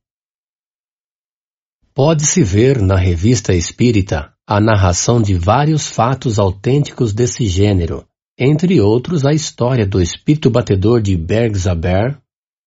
Pode-se 1.95 2.45
ver 2.45 2.81
na 2.81 2.97
Revista 2.97 3.53
Espírita 3.55 4.33
a 4.47 4.61
narração 4.61 5.21
de 5.21 5.35
vários 5.35 5.89
fatos 5.89 6.39
autênticos 6.39 7.13
desse 7.13 7.47
gênero, 7.47 8.07
entre 8.39 8.81
outros 8.81 9.25
a 9.25 9.33
história 9.33 9.85
do 9.85 10.01
espírito 10.01 10.49
batedor 10.49 11.03
de 11.03 11.17
Bergzaber, 11.17 12.17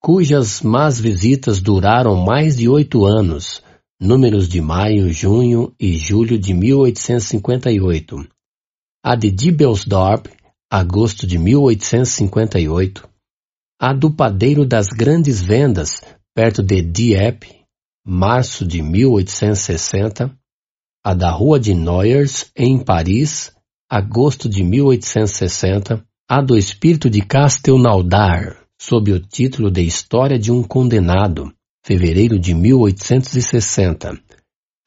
cujas 0.01 0.61
más 0.61 0.99
visitas 0.99 1.61
duraram 1.61 2.15
mais 2.17 2.57
de 2.57 2.67
oito 2.67 3.05
anos, 3.05 3.63
números 3.99 4.49
de 4.49 4.59
maio, 4.59 5.13
junho 5.13 5.73
e 5.79 5.97
julho 5.97 6.37
de 6.37 6.53
1858. 6.53 8.27
A 9.03 9.15
de 9.15 9.31
Dibelsdorp, 9.31 10.27
agosto 10.69 11.25
de 11.25 11.37
1858. 11.37 13.07
A 13.79 13.93
do 13.93 14.11
padeiro 14.11 14.65
das 14.65 14.87
grandes 14.87 15.41
vendas, 15.41 16.01
perto 16.35 16.61
de 16.61 16.81
Dieppe, 16.81 17.61
março 18.05 18.65
de 18.65 18.81
1860, 18.81 20.35
a 21.03 21.13
da 21.13 21.31
Rua 21.31 21.59
de 21.59 21.73
Noyers, 21.73 22.51
em 22.55 22.77
Paris, 22.77 23.55
agosto 23.91 24.47
de 24.47 24.63
1860, 24.63 26.01
a 26.29 26.41
do 26.41 26.57
Espírito 26.57 27.09
de 27.09 27.21
Castelnaudar, 27.21 28.65
sob 28.79 29.11
o 29.11 29.19
título 29.19 29.69
de 29.69 29.81
História 29.81 30.39
de 30.39 30.49
um 30.49 30.63
Condenado, 30.63 31.51
fevereiro 31.85 32.39
de 32.39 32.53
1860, 32.53 34.17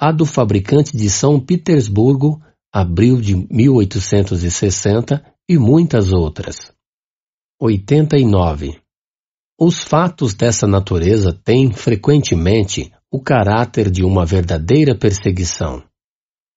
a 0.01 0.11
do 0.11 0.25
Fabricante 0.25 0.97
de 0.97 1.11
São 1.11 1.39
Petersburgo, 1.39 2.41
abril 2.73 3.21
de 3.21 3.37
1860 3.37 5.23
e 5.47 5.59
muitas 5.59 6.11
outras. 6.11 6.73
89. 7.61 8.81
Os 9.61 9.83
fatos 9.85 10.33
dessa 10.33 10.67
natureza 10.67 11.31
têm, 11.45 11.71
frequentemente, 11.75 12.91
o 13.13 13.21
caráter 13.21 13.91
de 13.91 14.03
uma 14.03 14.25
verdadeira 14.25 14.97
perseguição. 14.97 15.85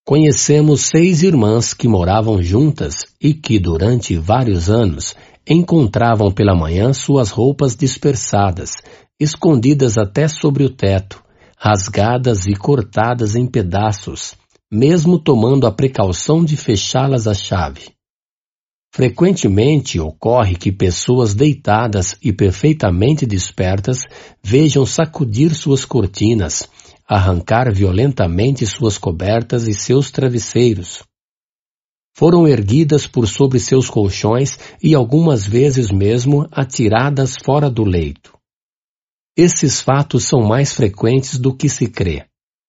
Conhecemos 0.08 0.84
seis 0.84 1.22
irmãs 1.22 1.74
que 1.74 1.86
moravam 1.86 2.42
juntas 2.42 2.96
e 3.22 3.34
que, 3.34 3.60
durante 3.60 4.16
vários 4.18 4.70
anos, 4.70 5.14
encontravam 5.46 6.32
pela 6.32 6.56
manhã 6.56 6.94
suas 6.94 7.30
roupas 7.30 7.76
dispersadas, 7.76 8.76
escondidas 9.20 9.98
até 9.98 10.30
sobre 10.30 10.64
o 10.64 10.70
teto, 10.70 11.22
rasgadas 11.58 12.46
e 12.46 12.56
cortadas 12.56 13.36
em 13.36 13.46
pedaços, 13.46 14.34
mesmo 14.72 15.20
tomando 15.20 15.68
a 15.68 15.74
precaução 15.74 16.42
de 16.42 16.56
fechá-las 16.56 17.28
à 17.28 17.34
chave. 17.34 17.90
Frequentemente 18.94 20.00
ocorre 20.00 20.56
que 20.56 20.72
pessoas 20.72 21.36
deitadas 21.36 22.16
e 22.24 22.32
perfeitamente 22.32 23.26
despertas 23.26 24.04
vejam 24.42 24.86
sacudir 24.86 25.54
suas 25.54 25.84
cortinas, 25.84 26.66
arrancar 27.08 27.72
violentamente 27.72 28.66
suas 28.66 28.98
cobertas 28.98 29.68
e 29.68 29.74
seus 29.74 30.12
travesseiros. 30.12 31.04
Foram 32.14 32.48
erguidas 32.48 33.08
por 33.08 33.28
sobre 33.28 33.60
seus 33.60 33.90
colchões 33.90 34.60
e 34.84 34.94
algumas 34.94 35.48
vezes 35.48 35.90
mesmo 35.90 36.48
atiradas 36.52 37.36
fora 37.44 37.70
do 37.70 37.84
leito. 37.84 38.36
Esses 39.38 39.80
fatos 39.80 40.26
são 40.26 40.42
mais 40.42 40.74
frequentes 40.74 41.38
do 41.38 41.56
que 41.56 41.70
se 41.70 41.88
crê. 41.88 42.26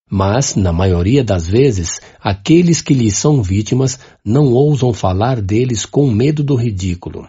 Mas, 0.07 0.55
na 0.55 0.71
maioria 0.71 1.23
das 1.23 1.47
vezes, 1.47 1.99
aqueles 2.19 2.81
que 2.81 2.93
lhes 2.93 3.17
são 3.17 3.43
vítimas 3.43 3.99
não 4.23 4.53
ousam 4.53 4.93
falar 4.93 5.41
deles 5.41 5.85
com 5.85 6.09
medo 6.09 6.43
do 6.43 6.55
ridículo. 6.55 7.27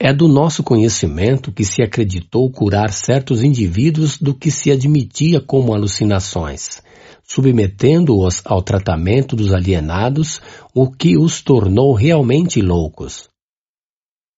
É 0.00 0.12
do 0.12 0.28
nosso 0.28 0.62
conhecimento 0.62 1.50
que 1.50 1.64
se 1.64 1.82
acreditou 1.82 2.48
curar 2.52 2.92
certos 2.92 3.42
indivíduos 3.42 4.16
do 4.16 4.32
que 4.32 4.48
se 4.48 4.70
admitia 4.70 5.40
como 5.40 5.74
alucinações, 5.74 6.80
submetendo-os 7.24 8.40
ao 8.44 8.62
tratamento 8.62 9.34
dos 9.34 9.52
alienados, 9.52 10.40
o 10.72 10.88
que 10.88 11.18
os 11.18 11.42
tornou 11.42 11.92
realmente 11.94 12.62
loucos. 12.62 13.28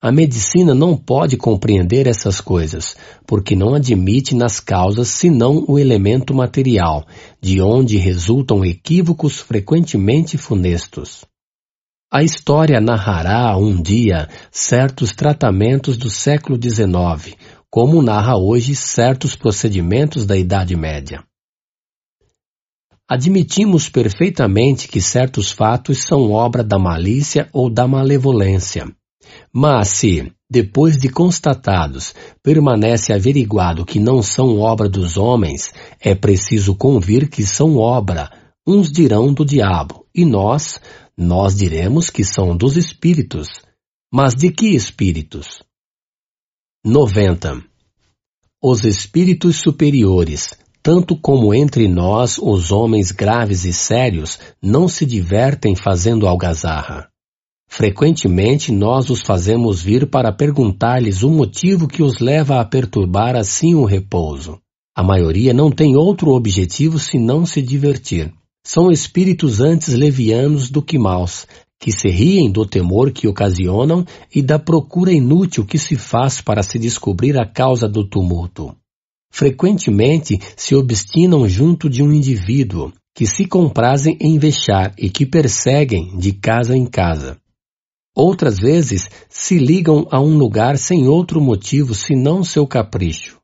A 0.03 0.11
medicina 0.11 0.75
não 0.75 0.97
pode 0.97 1.37
compreender 1.37 2.07
essas 2.07 2.41
coisas, 2.41 2.97
porque 3.27 3.55
não 3.55 3.75
admite 3.75 4.35
nas 4.35 4.59
causas 4.59 5.09
senão 5.09 5.63
o 5.69 5.79
elemento 5.79 6.33
material, 6.33 7.07
de 7.39 7.61
onde 7.61 7.99
resultam 7.99 8.65
equívocos 8.65 9.41
frequentemente 9.41 10.39
funestos. 10.39 11.27
A 12.13 12.23
história 12.23 12.81
narrará 12.81 13.57
um 13.57 13.81
dia 13.81 14.29
certos 14.51 15.13
tratamentos 15.13 15.97
do 15.97 16.11
século 16.11 16.59
XIX, 16.61 17.37
como 17.71 18.03
narra 18.03 18.37
hoje 18.37 18.75
certos 18.75 19.37
procedimentos 19.37 20.27
da 20.27 20.37
Idade 20.37 20.75
Média. 20.77 21.23
Admitimos 23.09 23.89
perfeitamente 23.89 24.89
que 24.89 25.01
certos 25.01 25.53
fatos 25.53 26.03
são 26.03 26.33
obra 26.33 26.65
da 26.65 26.79
malícia 26.79 27.49
ou 27.53 27.71
da 27.71 27.87
malevolência 27.87 28.87
mas 29.53 29.89
se, 29.89 30.33
depois 30.49 30.97
de 30.97 31.09
constatados, 31.09 32.15
permanece 32.43 33.13
averiguado 33.13 33.85
que 33.85 33.99
não 33.99 34.23
são 34.23 34.59
obra 34.59 34.89
dos 34.89 35.17
homens, 35.17 35.73
é 36.01 36.15
preciso 36.15 36.75
convir 36.75 37.29
que 37.29 37.45
são 37.45 37.77
obra, 37.77 38.31
uns 38.67 38.91
dirão 38.91 39.33
do 39.33 39.45
diabo, 39.45 40.07
e 40.15 40.25
nós, 40.25 40.81
nós 41.23 41.55
diremos 41.55 42.09
que 42.09 42.25
são 42.25 42.57
dos 42.57 42.79
espíritos. 42.79 43.61
Mas 44.11 44.35
de 44.35 44.51
que 44.51 44.75
espíritos? 44.75 45.63
90. 46.83 47.63
Os 48.63 48.85
espíritos 48.85 49.57
superiores, 49.57 50.59
tanto 50.83 51.15
como 51.15 51.53
entre 51.53 51.87
nós 51.89 52.39
os 52.39 52.73
homens 52.73 53.13
graves 53.13 53.67
e 53.67 53.73
sérios 53.73 54.39
não 54.63 54.89
se 54.89 55.05
divertem 55.05 55.77
fazendo 55.77 56.27
algazarra. 56.27 57.11
Frequentemente 57.69 58.73
nós 58.73 59.11
os 59.11 59.21
fazemos 59.21 59.83
vir 59.83 60.09
para 60.09 60.33
perguntar-lhes 60.33 61.23
o 61.23 61.29
motivo 61.29 61.87
que 61.87 62.03
os 62.03 62.19
leva 62.19 62.63
a 62.63 62.65
perturbar 62.65 63.37
assim 63.37 63.75
o 63.75 63.85
repouso. 63.85 64.59
A 64.97 65.03
maioria 65.03 65.53
não 65.53 65.71
tem 65.71 65.97
outro 65.97 66.31
objetivo 66.31 66.99
senão 66.99 67.45
se 67.45 67.61
divertir. 67.61 68.33
São 68.65 68.91
espíritos 68.91 69.61
antes 69.61 69.95
levianos 69.95 70.71
do 70.71 70.83
que 70.83 70.99
maus, 70.99 71.47
que 71.79 71.91
se 71.91 72.09
riem 72.09 72.51
do 72.51 72.67
temor 72.67 73.11
que 73.11 73.27
ocasionam 73.27 74.05
e 74.35 74.43
da 74.43 74.59
procura 74.59 75.13
inútil 75.13 75.65
que 75.65 75.79
se 75.79 75.97
faz 75.97 76.41
para 76.41 76.63
se 76.63 76.79
descobrir 76.79 77.41
a 77.41 77.47
causa 77.47 77.89
do 77.89 78.07
tumulto. 78.07 78.77
Frequentemente 79.33 80.39
se 80.57 80.75
obstinam 80.75 81.49
junto 81.49 81.89
de 81.89 82.03
um 82.03 82.13
indivíduo, 82.13 82.93
que 83.15 83.27
se 83.27 83.47
comprazem 83.47 84.17
em 84.21 84.39
vexar 84.39 84.93
e 84.99 85.09
que 85.09 85.25
perseguem 85.25 86.19
de 86.19 86.33
casa 86.33 86.77
em 86.77 86.85
casa. 86.85 87.39
Outras 88.15 88.59
vezes 88.59 89.09
se 89.29 89.57
ligam 89.57 90.07
a 90.11 90.21
um 90.21 90.37
lugar 90.37 90.77
sem 90.77 91.09
outro 91.09 91.41
motivo 91.41 91.95
senão 91.95 92.45
seu 92.45 92.67
capricho. 92.67 93.39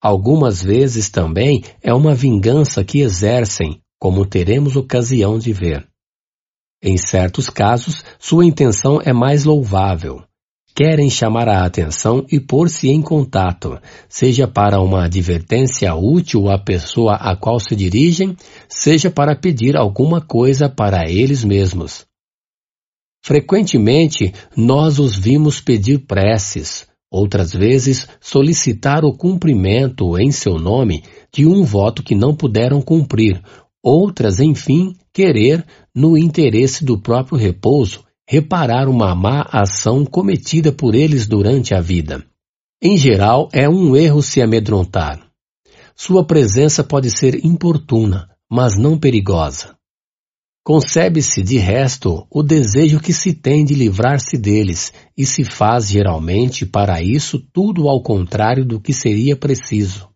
Algumas 0.00 0.62
vezes 0.62 1.10
também 1.10 1.64
é 1.82 1.92
uma 1.92 2.14
vingança 2.14 2.84
que 2.84 3.00
exercem, 3.00 3.80
como 3.98 4.26
teremos 4.26 4.76
ocasião 4.76 5.38
de 5.38 5.52
ver. 5.52 5.86
Em 6.82 6.96
certos 6.96 7.48
casos, 7.48 8.04
sua 8.18 8.44
intenção 8.44 9.00
é 9.02 9.12
mais 9.12 9.44
louvável. 9.44 10.22
Querem 10.74 11.08
chamar 11.08 11.48
a 11.48 11.64
atenção 11.64 12.26
e 12.30 12.38
pôr-se 12.38 12.90
em 12.90 13.00
contato, 13.00 13.80
seja 14.10 14.46
para 14.46 14.78
uma 14.78 15.06
advertência 15.06 15.94
útil 15.94 16.50
à 16.50 16.58
pessoa 16.58 17.14
a 17.14 17.34
qual 17.34 17.58
se 17.58 17.74
dirigem, 17.74 18.36
seja 18.68 19.10
para 19.10 19.34
pedir 19.34 19.74
alguma 19.74 20.20
coisa 20.20 20.68
para 20.68 21.10
eles 21.10 21.42
mesmos. 21.42 22.04
Frequentemente, 23.24 24.34
nós 24.54 24.98
os 24.98 25.16
vimos 25.16 25.62
pedir 25.62 26.00
preces, 26.06 26.86
outras 27.10 27.54
vezes 27.54 28.06
solicitar 28.20 29.02
o 29.02 29.16
cumprimento 29.16 30.18
em 30.18 30.30
seu 30.30 30.58
nome 30.58 31.02
de 31.32 31.46
um 31.46 31.64
voto 31.64 32.02
que 32.02 32.14
não 32.14 32.36
puderam 32.36 32.82
cumprir, 32.82 33.42
outras, 33.86 34.40
enfim, 34.40 34.96
querer, 35.12 35.64
no 35.94 36.18
interesse 36.18 36.84
do 36.84 37.00
próprio 37.00 37.38
repouso, 37.38 38.04
reparar 38.28 38.88
uma 38.88 39.14
má 39.14 39.42
ação 39.52 40.04
cometida 40.04 40.72
por 40.72 40.96
eles 40.96 41.28
durante 41.28 41.72
a 41.72 41.80
vida. 41.80 42.26
Em 42.82 42.98
geral, 42.98 43.48
é 43.52 43.68
um 43.68 43.94
erro 43.94 44.22
se 44.22 44.42
amedrontar. 44.42 45.24
Sua 45.94 46.26
presença 46.26 46.82
pode 46.82 47.16
ser 47.16 47.46
importuna, 47.46 48.28
mas 48.50 48.76
não 48.76 48.98
perigosa. 48.98 49.76
Concebe-se, 50.64 51.44
de 51.44 51.58
resto, 51.58 52.26
o 52.28 52.42
desejo 52.42 52.98
que 52.98 53.12
se 53.12 53.32
tem 53.32 53.64
de 53.64 53.72
livrar-se 53.72 54.36
deles, 54.36 54.92
e 55.16 55.24
se 55.24 55.44
faz 55.44 55.88
geralmente 55.88 56.66
para 56.66 57.00
isso 57.00 57.38
tudo 57.52 57.88
ao 57.88 58.02
contrário 58.02 58.64
do 58.64 58.80
que 58.80 58.92
seria 58.92 59.36
preciso. 59.36 60.08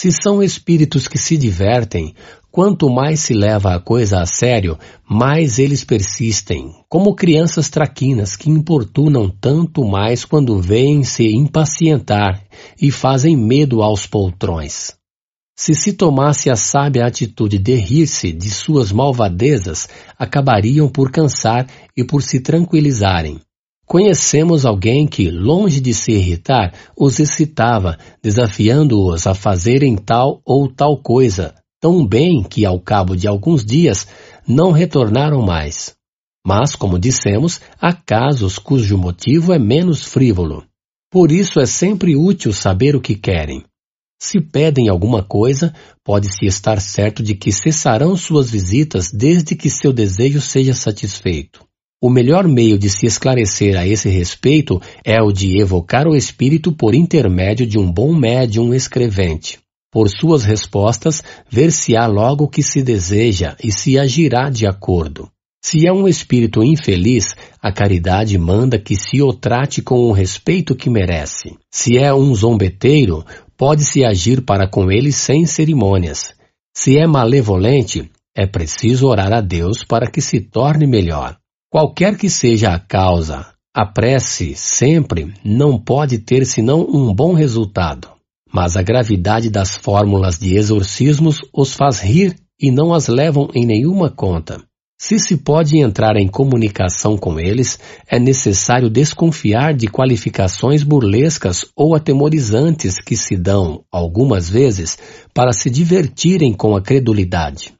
Se 0.00 0.10
são 0.10 0.42
espíritos 0.42 1.06
que 1.06 1.18
se 1.18 1.36
divertem, 1.36 2.14
quanto 2.50 2.90
mais 2.90 3.20
se 3.20 3.32
leva 3.32 3.74
a 3.74 3.80
coisa 3.80 4.20
a 4.20 4.26
sério, 4.26 4.78
mais 5.08 5.58
eles 5.58 5.84
persistem, 5.84 6.72
como 6.88 7.14
crianças 7.14 7.68
traquinas 7.68 8.36
que 8.36 8.50
importunam 8.50 9.28
tanto 9.28 9.84
mais 9.84 10.24
quando 10.24 10.60
veem 10.60 11.04
se 11.04 11.26
impacientar 11.28 12.42
e 12.80 12.90
fazem 12.90 13.36
medo 13.36 13.82
aos 13.82 14.06
poltrões. 14.06 14.92
Se 15.56 15.74
se 15.74 15.92
tomasse 15.92 16.48
a 16.48 16.56
sábia 16.56 17.04
atitude 17.04 17.58
de 17.58 17.74
rir-se 17.74 18.32
de 18.32 18.50
suas 18.50 18.90
malvadezas, 18.90 19.88
acabariam 20.18 20.88
por 20.88 21.10
cansar 21.10 21.66
e 21.94 22.02
por 22.02 22.22
se 22.22 22.40
tranquilizarem. 22.40 23.38
Conhecemos 23.84 24.64
alguém 24.64 25.06
que, 25.06 25.30
longe 25.30 25.80
de 25.80 25.92
se 25.92 26.12
irritar, 26.12 26.72
os 26.96 27.18
excitava, 27.18 27.98
desafiando-os 28.22 29.26
a 29.26 29.34
fazerem 29.34 29.96
tal 29.96 30.40
ou 30.46 30.72
tal 30.72 30.96
coisa, 30.96 31.54
tão 31.80 32.06
bem 32.06 32.42
que, 32.42 32.64
ao 32.64 32.78
cabo 32.78 33.16
de 33.16 33.26
alguns 33.26 33.64
dias, 33.64 34.06
não 34.46 34.70
retornaram 34.70 35.40
mais. 35.40 35.94
Mas, 36.46 36.76
como 36.76 36.98
dissemos, 36.98 37.60
há 37.80 37.92
casos 37.92 38.58
cujo 38.58 38.96
motivo 38.98 39.52
é 39.52 39.58
menos 39.58 40.04
frívolo. 40.04 40.64
Por 41.10 41.32
isso 41.32 41.58
é 41.58 41.66
sempre 41.66 42.14
útil 42.14 42.52
saber 42.52 42.94
o 42.94 43.00
que 43.00 43.14
querem. 43.14 43.64
Se 44.22 44.40
pedem 44.40 44.88
alguma 44.88 45.22
coisa, 45.22 45.74
pode-se 46.04 46.44
estar 46.44 46.78
certo 46.80 47.22
de 47.22 47.34
que 47.34 47.50
cessarão 47.50 48.16
suas 48.16 48.50
visitas 48.50 49.10
desde 49.10 49.56
que 49.56 49.70
seu 49.70 49.92
desejo 49.92 50.40
seja 50.40 50.74
satisfeito. 50.74 51.64
O 52.02 52.08
melhor 52.08 52.46
meio 52.46 52.78
de 52.78 52.88
se 52.88 53.06
esclarecer 53.06 53.76
a 53.78 53.86
esse 53.86 54.08
respeito 54.08 54.80
é 55.04 55.20
o 55.22 55.32
de 55.32 55.58
evocar 55.58 56.06
o 56.06 56.14
espírito 56.16 56.72
por 56.72 56.94
intermédio 56.94 57.66
de 57.66 57.78
um 57.78 57.90
bom 57.90 58.14
médium 58.14 58.72
escrevente. 58.72 59.58
Por 59.92 60.08
suas 60.08 60.44
respostas, 60.44 61.22
ver-se-á 61.50 62.06
logo 62.06 62.44
o 62.44 62.48
que 62.48 62.62
se 62.62 62.82
deseja 62.82 63.56
e 63.62 63.72
se 63.72 63.98
agirá 63.98 64.48
de 64.48 64.66
acordo. 64.66 65.28
Se 65.62 65.86
é 65.86 65.92
um 65.92 66.08
espírito 66.08 66.62
infeliz, 66.62 67.34
a 67.60 67.72
caridade 67.72 68.38
manda 68.38 68.78
que 68.78 68.94
se 68.94 69.20
o 69.20 69.32
trate 69.32 69.82
com 69.82 69.96
o 69.96 70.12
respeito 70.12 70.74
que 70.74 70.88
merece. 70.88 71.54
Se 71.70 71.98
é 71.98 72.14
um 72.14 72.34
zombeteiro, 72.34 73.24
pode-se 73.56 74.04
agir 74.04 74.42
para 74.42 74.66
com 74.66 74.90
ele 74.90 75.12
sem 75.12 75.44
cerimônias. 75.44 76.34
Se 76.74 76.96
é 76.96 77.06
malevolente, 77.06 78.10
é 78.34 78.46
preciso 78.46 79.08
orar 79.08 79.32
a 79.32 79.40
Deus 79.40 79.84
para 79.84 80.10
que 80.10 80.20
se 80.20 80.40
torne 80.40 80.86
melhor. 80.86 81.36
Qualquer 81.68 82.16
que 82.16 82.30
seja 82.30 82.72
a 82.72 82.78
causa, 82.78 83.46
a 83.74 83.84
prece 83.84 84.54
sempre 84.54 85.34
não 85.44 85.78
pode 85.78 86.18
ter 86.18 86.46
senão 86.46 86.80
um 86.80 87.14
bom 87.14 87.34
resultado. 87.34 88.19
Mas 88.52 88.76
a 88.76 88.82
gravidade 88.82 89.48
das 89.48 89.76
fórmulas 89.76 90.38
de 90.38 90.56
exorcismos 90.56 91.38
os 91.52 91.72
faz 91.72 92.00
rir 92.00 92.36
e 92.60 92.70
não 92.70 92.92
as 92.92 93.08
levam 93.08 93.48
em 93.54 93.64
nenhuma 93.64 94.10
conta. 94.10 94.60
Se 95.02 95.18
se 95.18 95.38
pode 95.38 95.78
entrar 95.78 96.16
em 96.16 96.28
comunicação 96.28 97.16
com 97.16 97.40
eles, 97.40 97.78
é 98.06 98.18
necessário 98.18 98.90
desconfiar 98.90 99.72
de 99.72 99.86
qualificações 99.86 100.82
burlescas 100.82 101.64
ou 101.74 101.94
atemorizantes 101.94 102.96
que 103.00 103.16
se 103.16 103.34
dão, 103.34 103.82
algumas 103.90 104.50
vezes, 104.50 104.98
para 105.32 105.52
se 105.52 105.70
divertirem 105.70 106.52
com 106.52 106.76
a 106.76 106.82
credulidade. 106.82 107.72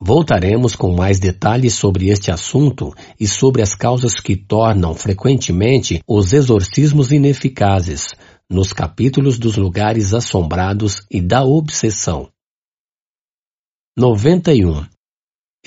Voltaremos 0.00 0.76
com 0.76 0.94
mais 0.94 1.18
detalhes 1.18 1.74
sobre 1.74 2.10
este 2.10 2.30
assunto 2.30 2.94
e 3.18 3.26
sobre 3.26 3.60
as 3.60 3.74
causas 3.74 4.14
que 4.14 4.36
tornam 4.36 4.94
frequentemente 4.94 6.00
os 6.06 6.32
exorcismos 6.32 7.10
ineficazes, 7.10 8.14
nos 8.50 8.72
capítulos 8.72 9.38
dos 9.38 9.56
lugares 9.56 10.14
assombrados 10.14 11.02
e 11.10 11.20
da 11.20 11.44
obsessão. 11.44 12.30
91. 13.96 14.86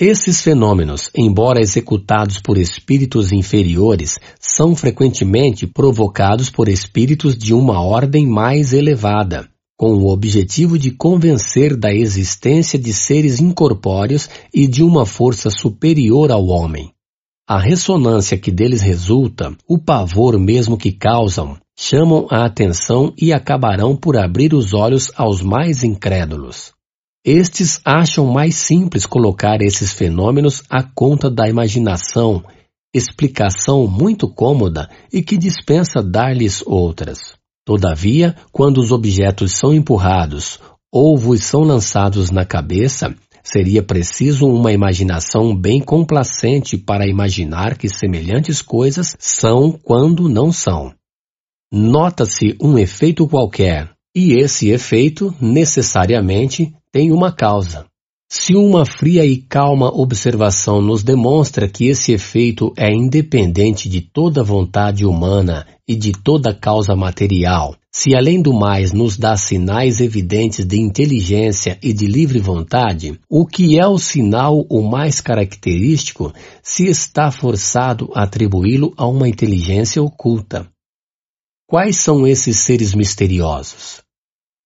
Esses 0.00 0.40
fenômenos, 0.40 1.10
embora 1.14 1.60
executados 1.60 2.40
por 2.40 2.58
espíritos 2.58 3.30
inferiores, 3.30 4.18
são 4.40 4.74
frequentemente 4.74 5.66
provocados 5.66 6.50
por 6.50 6.68
espíritos 6.68 7.36
de 7.36 7.54
uma 7.54 7.80
ordem 7.80 8.26
mais 8.26 8.72
elevada, 8.72 9.48
com 9.76 9.92
o 9.92 10.10
objetivo 10.10 10.78
de 10.78 10.90
convencer 10.90 11.76
da 11.76 11.92
existência 11.92 12.78
de 12.78 12.92
seres 12.92 13.38
incorpóreos 13.38 14.28
e 14.52 14.66
de 14.66 14.82
uma 14.82 15.06
força 15.06 15.50
superior 15.50 16.32
ao 16.32 16.46
homem. 16.46 16.92
A 17.48 17.58
ressonância 17.58 18.38
que 18.38 18.52
deles 18.52 18.80
resulta, 18.80 19.52
o 19.66 19.76
pavor 19.76 20.38
mesmo 20.38 20.78
que 20.78 20.92
causam, 20.92 21.56
chamam 21.76 22.26
a 22.30 22.44
atenção 22.44 23.12
e 23.20 23.32
acabarão 23.32 23.96
por 23.96 24.16
abrir 24.16 24.54
os 24.54 24.72
olhos 24.72 25.10
aos 25.16 25.42
mais 25.42 25.82
incrédulos. 25.82 26.72
Estes 27.24 27.80
acham 27.84 28.26
mais 28.26 28.54
simples 28.54 29.06
colocar 29.06 29.60
esses 29.60 29.92
fenômenos 29.92 30.62
à 30.70 30.82
conta 30.82 31.28
da 31.28 31.48
imaginação, 31.48 32.44
explicação 32.94 33.88
muito 33.88 34.28
cômoda 34.28 34.88
e 35.12 35.22
que 35.22 35.36
dispensa 35.36 36.02
dar-lhes 36.02 36.62
outras. 36.64 37.34
Todavia, 37.64 38.36
quando 38.52 38.78
os 38.78 38.92
objetos 38.92 39.52
são 39.52 39.74
empurrados 39.74 40.60
ou 40.92 41.16
vos 41.16 41.44
são 41.44 41.62
lançados 41.62 42.30
na 42.30 42.44
cabeça, 42.44 43.14
seria 43.42 43.82
preciso 43.82 44.46
uma 44.46 44.72
imaginação 44.72 45.54
bem 45.54 45.80
complacente 45.80 46.76
para 46.76 47.06
imaginar 47.06 47.76
que 47.76 47.88
semelhantes 47.88 48.62
coisas 48.62 49.16
são 49.18 49.72
quando 49.72 50.28
não 50.28 50.52
são. 50.52 50.92
Nota-se 51.72 52.56
um 52.60 52.78
efeito 52.78 53.26
qualquer, 53.26 53.90
e 54.14 54.34
esse 54.34 54.68
efeito, 54.68 55.34
necessariamente, 55.40 56.72
tem 56.92 57.10
uma 57.10 57.32
causa. 57.32 57.86
Se 58.30 58.54
uma 58.54 58.86
fria 58.86 59.26
e 59.26 59.36
calma 59.36 59.88
observação 59.94 60.80
nos 60.80 61.02
demonstra 61.02 61.68
que 61.68 61.88
esse 61.88 62.12
efeito 62.12 62.72
é 62.76 62.90
independente 62.90 63.88
de 63.88 64.00
toda 64.00 64.42
vontade 64.42 65.04
humana 65.04 65.66
e 65.86 65.94
de 65.94 66.12
toda 66.12 66.54
causa 66.54 66.96
material, 66.96 67.76
se 67.94 68.16
além 68.16 68.40
do 68.40 68.54
mais 68.54 68.90
nos 68.92 69.18
dá 69.18 69.36
sinais 69.36 70.00
evidentes 70.00 70.64
de 70.64 70.80
inteligência 70.80 71.78
e 71.82 71.92
de 71.92 72.06
livre 72.06 72.38
vontade, 72.38 73.20
o 73.28 73.46
que 73.46 73.78
é 73.78 73.86
o 73.86 73.98
sinal 73.98 74.66
o 74.70 74.82
mais 74.82 75.20
característico 75.20 76.32
se 76.62 76.86
está 76.86 77.30
forçado 77.30 78.10
a 78.14 78.22
atribuí-lo 78.22 78.94
a 78.96 79.06
uma 79.06 79.28
inteligência 79.28 80.02
oculta. 80.02 80.66
Quais 81.68 81.96
são 81.96 82.26
esses 82.26 82.56
seres 82.56 82.94
misteriosos? 82.94 84.00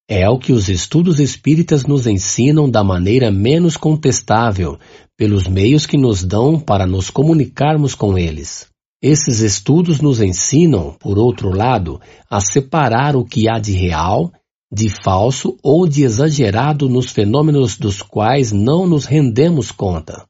É 0.08 0.28
o 0.30 0.38
que 0.38 0.52
os 0.52 0.68
estudos 0.68 1.18
espíritas 1.18 1.84
nos 1.84 2.06
ensinam 2.06 2.70
da 2.70 2.84
maneira 2.84 3.28
menos 3.28 3.76
contestável, 3.76 4.78
pelos 5.16 5.48
meios 5.48 5.84
que 5.84 5.96
nos 5.96 6.22
dão 6.22 6.60
para 6.60 6.86
nos 6.86 7.10
comunicarmos 7.10 7.92
com 7.92 8.16
eles. 8.16 8.68
Esses 9.02 9.40
estudos 9.40 10.00
nos 10.00 10.20
ensinam, 10.20 10.96
por 10.98 11.18
outro 11.18 11.50
lado, 11.50 12.00
a 12.30 12.40
separar 12.40 13.14
o 13.14 13.24
que 13.24 13.48
há 13.48 13.58
de 13.58 13.72
real, 13.72 14.32
de 14.72 14.88
falso 14.88 15.56
ou 15.62 15.86
de 15.86 16.02
exagerado 16.02 16.88
nos 16.88 17.10
fenômenos 17.10 17.76
dos 17.76 18.02
quais 18.02 18.52
não 18.52 18.86
nos 18.86 19.04
rendemos 19.04 19.70
conta. 19.70 20.26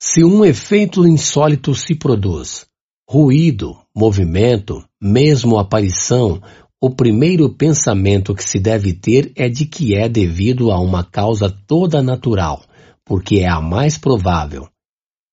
Se 0.00 0.24
um 0.24 0.44
efeito 0.44 1.06
insólito 1.06 1.74
se 1.74 1.94
produz, 1.94 2.66
ruído, 3.08 3.76
movimento, 3.96 4.84
mesmo 5.00 5.58
aparição, 5.58 6.40
o 6.80 6.90
primeiro 6.90 7.48
pensamento 7.52 8.34
que 8.34 8.44
se 8.44 8.60
deve 8.60 8.92
ter 8.92 9.32
é 9.34 9.48
de 9.48 9.66
que 9.66 9.96
é 9.96 10.08
devido 10.08 10.70
a 10.70 10.78
uma 10.78 11.02
causa 11.02 11.50
toda 11.66 12.02
natural, 12.02 12.62
porque 13.04 13.38
é 13.38 13.48
a 13.48 13.60
mais 13.60 13.98
provável. 13.98 14.68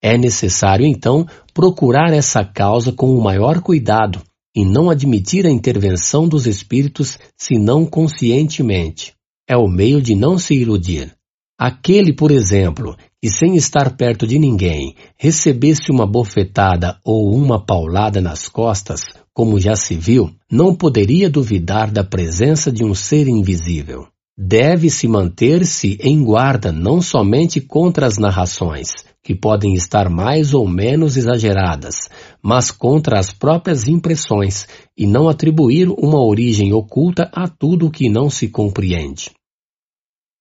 É 0.02 0.18
necessário, 0.18 0.86
então, 0.86 1.28
procurar 1.56 2.14
essa 2.14 2.44
causa 2.44 2.92
com 2.92 3.16
o 3.16 3.24
maior 3.24 3.62
cuidado 3.62 4.22
e 4.54 4.66
não 4.66 4.90
admitir 4.90 5.48
a 5.48 5.50
intervenção 5.50 6.28
dos 6.28 6.46
espíritos 6.46 7.18
senão 7.38 7.86
conscientemente. 7.86 9.14
É 9.50 9.56
o 9.56 9.66
meio 9.66 10.02
de 10.02 10.16
não 10.16 10.38
se 10.38 10.54
iludir. 10.54 11.14
Aquele, 11.58 12.12
por 12.12 12.30
exemplo, 12.30 12.98
que 13.24 13.30
sem 13.30 13.56
estar 13.56 13.96
perto 13.96 14.28
de 14.28 14.38
ninguém 14.38 14.96
recebesse 15.18 15.92
uma 15.92 16.06
bofetada 16.06 17.00
ou 17.06 17.34
uma 17.34 17.66
paulada 17.66 18.20
nas 18.20 18.50
costas, 18.50 19.06
como 19.34 19.58
já 19.58 19.78
se 19.78 19.96
viu, 19.96 20.32
não 20.52 20.76
poderia 20.76 21.30
duvidar 21.30 21.90
da 21.90 22.04
presença 22.04 22.70
de 22.70 22.84
um 22.84 22.94
ser 22.94 23.30
invisível. 23.30 24.08
Deve-se 24.38 25.08
manter-se 25.08 25.98
em 26.02 26.22
guarda 26.22 26.74
não 26.74 27.02
somente 27.02 27.62
contra 27.62 28.06
as 28.06 28.18
narrações, 28.18 28.90
que 29.26 29.34
podem 29.34 29.74
estar 29.74 30.08
mais 30.08 30.54
ou 30.54 30.68
menos 30.68 31.18
exageradas, 31.18 31.96
mas 32.44 32.70
contra 32.70 33.18
as 33.18 33.34
próprias 33.34 33.88
impressões, 33.88 34.68
e 34.96 35.08
não 35.08 35.28
atribuir 35.28 35.90
uma 35.90 36.24
origem 36.24 36.72
oculta 36.72 37.28
a 37.34 37.48
tudo 37.48 37.90
que 37.90 38.08
não 38.08 38.30
se 38.30 38.48
compreende. 38.48 39.32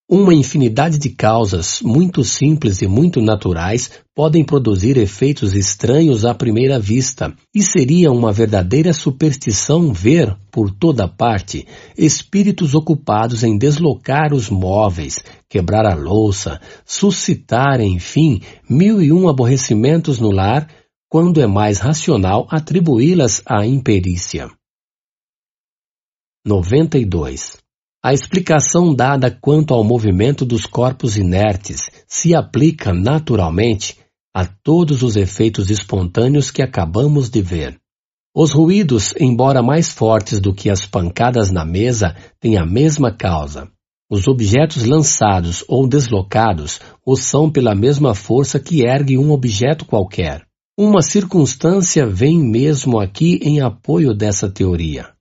Uma 0.06 0.34
infinidade 0.34 0.98
de 0.98 1.08
causas, 1.08 1.80
muito 1.82 2.22
simples 2.22 2.82
e 2.82 2.86
muito 2.86 3.22
naturais, 3.22 3.90
podem 4.14 4.44
produzir 4.44 4.98
efeitos 4.98 5.54
estranhos 5.54 6.26
à 6.26 6.34
primeira 6.34 6.78
vista, 6.78 7.34
e 7.54 7.62
seria 7.62 8.12
uma 8.12 8.30
verdadeira 8.30 8.92
superstição 8.92 9.94
ver, 9.94 10.36
por 10.50 10.70
toda 10.70 11.08
parte, 11.08 11.66
espíritos 11.96 12.74
ocupados 12.74 13.42
em 13.42 13.56
deslocar 13.56 14.34
os 14.34 14.50
móveis, 14.50 15.24
quebrar 15.48 15.86
a 15.86 15.94
louça, 15.94 16.60
suscitar, 16.84 17.80
enfim, 17.80 18.42
mil 18.68 19.00
e 19.00 19.10
um 19.10 19.26
aborrecimentos 19.26 20.18
no 20.18 20.30
lar, 20.30 20.68
quando 21.08 21.40
é 21.40 21.46
mais 21.46 21.78
racional 21.78 22.46
atribuí-las 22.50 23.42
à 23.46 23.64
imperícia. 23.64 24.50
92. 26.46 27.63
A 28.06 28.12
explicação 28.12 28.94
dada 28.94 29.30
quanto 29.30 29.72
ao 29.72 29.82
movimento 29.82 30.44
dos 30.44 30.66
corpos 30.66 31.16
inertes 31.16 31.88
se 32.06 32.34
aplica 32.34 32.92
naturalmente 32.92 33.96
a 34.34 34.44
todos 34.44 35.02
os 35.02 35.16
efeitos 35.16 35.70
espontâneos 35.70 36.50
que 36.50 36.60
acabamos 36.60 37.30
de 37.30 37.40
ver. 37.40 37.78
Os 38.36 38.52
ruídos, 38.52 39.14
embora 39.18 39.62
mais 39.62 39.88
fortes 39.88 40.38
do 40.38 40.52
que 40.52 40.68
as 40.68 40.84
pancadas 40.84 41.50
na 41.50 41.64
mesa, 41.64 42.14
têm 42.38 42.58
a 42.58 42.66
mesma 42.66 43.10
causa. 43.10 43.70
Os 44.10 44.28
objetos 44.28 44.84
lançados 44.84 45.64
ou 45.66 45.88
deslocados 45.88 46.80
o 47.06 47.16
são 47.16 47.50
pela 47.50 47.74
mesma 47.74 48.14
força 48.14 48.60
que 48.60 48.84
ergue 48.84 49.16
um 49.16 49.30
objeto 49.30 49.86
qualquer. 49.86 50.44
Uma 50.78 51.00
circunstância 51.00 52.06
vem 52.06 52.38
mesmo 52.38 53.00
aqui 53.00 53.40
em 53.42 53.62
apoio 53.62 54.12
dessa 54.12 54.46
teoria. 54.46 55.13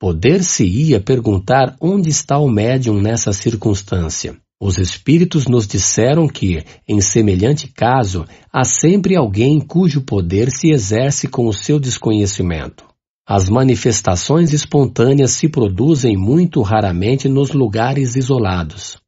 Poder-se-ia 0.00 1.00
perguntar 1.00 1.74
onde 1.80 2.08
está 2.08 2.38
o 2.38 2.48
médium 2.48 3.00
nessa 3.00 3.32
circunstância. 3.32 4.36
Os 4.60 4.78
espíritos 4.78 5.46
nos 5.46 5.66
disseram 5.66 6.28
que, 6.28 6.64
em 6.88 7.00
semelhante 7.00 7.66
caso, 7.66 8.24
há 8.52 8.64
sempre 8.64 9.16
alguém 9.16 9.60
cujo 9.60 10.02
poder 10.02 10.50
se 10.50 10.70
exerce 10.70 11.26
com 11.26 11.46
o 11.46 11.52
seu 11.52 11.80
desconhecimento. 11.80 12.84
As 13.26 13.48
manifestações 13.48 14.52
espontâneas 14.52 15.32
se 15.32 15.48
produzem 15.48 16.16
muito 16.16 16.62
raramente 16.62 17.28
nos 17.28 17.52
lugares 17.52 18.14
isolados. 18.14 18.98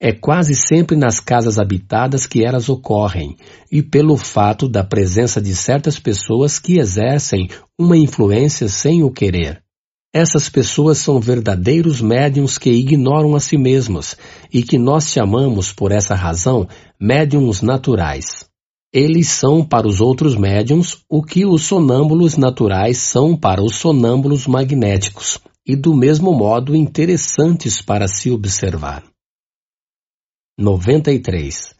É 0.00 0.12
quase 0.12 0.54
sempre 0.54 0.96
nas 0.96 1.18
casas 1.18 1.58
habitadas 1.58 2.26
que 2.26 2.44
elas 2.44 2.68
ocorrem, 2.68 3.36
e 3.70 3.82
pelo 3.82 4.16
fato 4.16 4.68
da 4.68 4.84
presença 4.84 5.40
de 5.40 5.54
certas 5.54 5.98
pessoas 5.98 6.60
que 6.60 6.78
exercem 6.78 7.48
uma 7.76 7.96
influência 7.96 8.68
sem 8.68 9.02
o 9.02 9.10
querer. 9.10 9.62
Essas 10.18 10.48
pessoas 10.48 10.98
são 10.98 11.20
verdadeiros 11.20 12.00
médiums 12.00 12.58
que 12.58 12.70
ignoram 12.70 13.36
a 13.36 13.40
si 13.40 13.56
mesmos 13.56 14.16
e 14.52 14.64
que 14.64 14.76
nós 14.76 15.10
chamamos, 15.10 15.72
por 15.72 15.92
essa 15.92 16.12
razão, 16.12 16.66
médiums 16.98 17.62
naturais. 17.62 18.44
Eles 18.92 19.28
são 19.28 19.64
para 19.64 19.86
os 19.86 20.00
outros 20.00 20.34
médiums 20.34 21.04
o 21.08 21.22
que 21.22 21.46
os 21.46 21.62
sonâmbulos 21.62 22.36
naturais 22.36 22.98
são 22.98 23.36
para 23.36 23.62
os 23.62 23.76
sonâmbulos 23.76 24.48
magnéticos, 24.48 25.38
e 25.64 25.76
do 25.76 25.94
mesmo 25.94 26.32
modo 26.32 26.74
interessantes 26.74 27.80
para 27.80 28.08
se 28.08 28.28
observar. 28.28 29.04
93. 30.58 31.77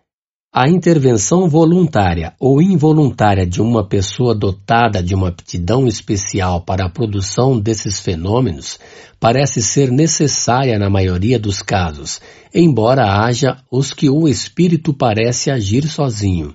A 0.53 0.67
intervenção 0.67 1.47
voluntária 1.47 2.33
ou 2.41 2.63
involuntária 2.63 3.47
de 3.47 3.61
uma 3.61 3.87
pessoa 3.87 4.35
dotada 4.35 5.03
de 5.03 5.15
uma 5.15 5.29
aptidão 5.29 5.87
especial 5.87 6.63
para 6.63 6.87
a 6.87 6.89
produção 6.89 7.61
desses 7.61 8.01
fenômenos 8.01 8.79
parece 9.21 9.61
ser 9.61 9.91
necessária 9.93 10.79
na 10.79 10.89
maioria 10.89 11.39
dos 11.39 11.61
casos, 11.61 12.19
embora 12.55 13.05
haja 13.05 13.59
os 13.71 13.93
que 13.93 14.09
o 14.09 14.27
espírito 14.27 14.95
parece 14.95 15.51
agir 15.51 15.87
sozinho. 15.87 16.55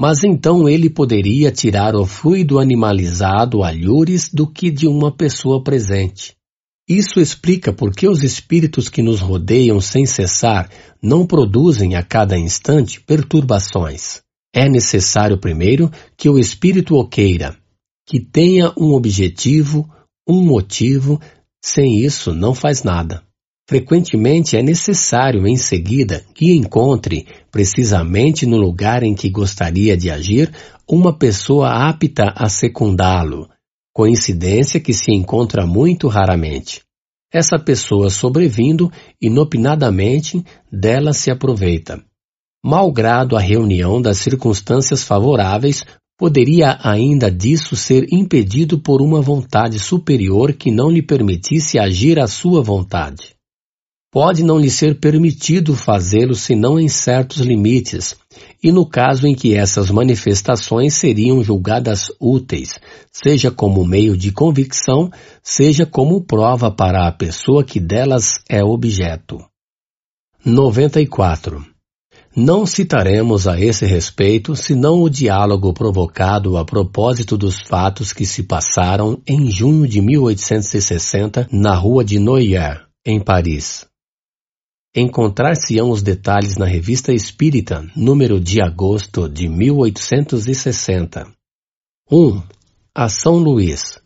Mas 0.00 0.24
então 0.24 0.66
ele 0.66 0.88
poderia 0.88 1.52
tirar 1.52 1.94
o 1.94 2.06
fluido 2.06 2.58
animalizado 2.58 3.62
a 3.62 3.70
lhures 3.70 4.32
do 4.32 4.46
que 4.46 4.70
de 4.70 4.88
uma 4.88 5.12
pessoa 5.12 5.62
presente. 5.62 6.34
Isso 6.88 7.18
explica 7.18 7.72
por 7.72 7.92
que 7.94 8.06
os 8.06 8.22
espíritos 8.22 8.90
que 8.90 9.02
nos 9.02 9.20
rodeiam 9.20 9.80
sem 9.80 10.04
cessar 10.04 10.70
não 11.02 11.26
produzem 11.26 11.96
a 11.96 12.02
cada 12.02 12.38
instante 12.38 13.00
perturbações. 13.00 14.20
É 14.54 14.68
necessário 14.68 15.38
primeiro 15.38 15.90
que 16.16 16.28
o 16.28 16.38
espírito 16.38 16.94
o 16.94 17.08
queira, 17.08 17.56
que 18.06 18.20
tenha 18.20 18.70
um 18.78 18.92
objetivo, 18.92 19.88
um 20.28 20.44
motivo, 20.44 21.18
sem 21.64 22.00
isso 22.00 22.34
não 22.34 22.54
faz 22.54 22.82
nada. 22.82 23.22
Frequentemente 23.66 24.58
é 24.58 24.62
necessário 24.62 25.46
em 25.46 25.56
seguida 25.56 26.22
que 26.34 26.52
encontre, 26.52 27.26
precisamente 27.50 28.44
no 28.44 28.58
lugar 28.58 29.02
em 29.02 29.14
que 29.14 29.30
gostaria 29.30 29.96
de 29.96 30.10
agir, 30.10 30.52
uma 30.86 31.16
pessoa 31.16 31.88
apta 31.88 32.30
a 32.36 32.50
secundá-lo, 32.50 33.48
coincidência 33.94 34.80
que 34.80 34.92
se 34.92 35.12
encontra 35.12 35.64
muito 35.64 36.08
raramente. 36.08 36.82
Essa 37.32 37.58
pessoa 37.58 38.10
sobrevindo, 38.10 38.90
inopinadamente, 39.20 40.44
dela 40.70 41.12
se 41.12 41.30
aproveita. 41.30 42.04
Malgrado 42.62 43.36
a 43.36 43.40
reunião 43.40 44.02
das 44.02 44.18
circunstâncias 44.18 45.04
favoráveis, 45.04 45.84
poderia 46.18 46.78
ainda 46.82 47.30
disso 47.30 47.76
ser 47.76 48.06
impedido 48.12 48.78
por 48.80 49.00
uma 49.00 49.22
vontade 49.22 49.78
superior 49.78 50.52
que 50.52 50.70
não 50.70 50.90
lhe 50.90 51.02
permitisse 51.02 51.78
agir 51.78 52.18
à 52.18 52.26
sua 52.26 52.62
vontade 52.62 53.33
pode 54.14 54.44
não 54.44 54.60
lhe 54.60 54.70
ser 54.70 55.00
permitido 55.00 55.74
fazê-lo 55.74 56.36
senão 56.36 56.78
em 56.78 56.88
certos 56.88 57.38
limites, 57.38 58.14
e 58.62 58.70
no 58.70 58.86
caso 58.86 59.26
em 59.26 59.34
que 59.34 59.56
essas 59.56 59.90
manifestações 59.90 60.94
seriam 60.94 61.42
julgadas 61.42 62.12
úteis, 62.20 62.78
seja 63.10 63.50
como 63.50 63.84
meio 63.84 64.16
de 64.16 64.30
convicção, 64.30 65.10
seja 65.42 65.84
como 65.84 66.20
prova 66.20 66.70
para 66.70 67.08
a 67.08 67.10
pessoa 67.10 67.64
que 67.64 67.80
delas 67.80 68.34
é 68.48 68.62
objeto. 68.62 69.44
94. 70.46 71.66
Não 72.36 72.66
citaremos 72.66 73.48
a 73.48 73.60
esse 73.60 73.84
respeito 73.84 74.54
senão 74.54 75.02
o 75.02 75.10
diálogo 75.10 75.74
provocado 75.74 76.56
a 76.56 76.64
propósito 76.64 77.36
dos 77.36 77.58
fatos 77.60 78.12
que 78.12 78.24
se 78.24 78.44
passaram 78.44 79.20
em 79.26 79.50
junho 79.50 79.88
de 79.88 80.00
1860 80.00 81.48
na 81.50 81.74
rua 81.74 82.04
de 82.04 82.20
Noyer, 82.20 82.86
em 83.04 83.18
Paris. 83.18 83.92
Encontrar-se-ão 84.96 85.90
os 85.90 86.02
detalhes 86.02 86.56
na 86.56 86.66
Revista 86.66 87.12
Espírita, 87.12 87.84
número 87.96 88.38
de 88.38 88.62
agosto 88.62 89.28
de 89.28 89.48
1860. 89.48 91.26
1. 92.08 92.42
A 92.94 93.08
São 93.08 93.34
Luís. 93.34 93.98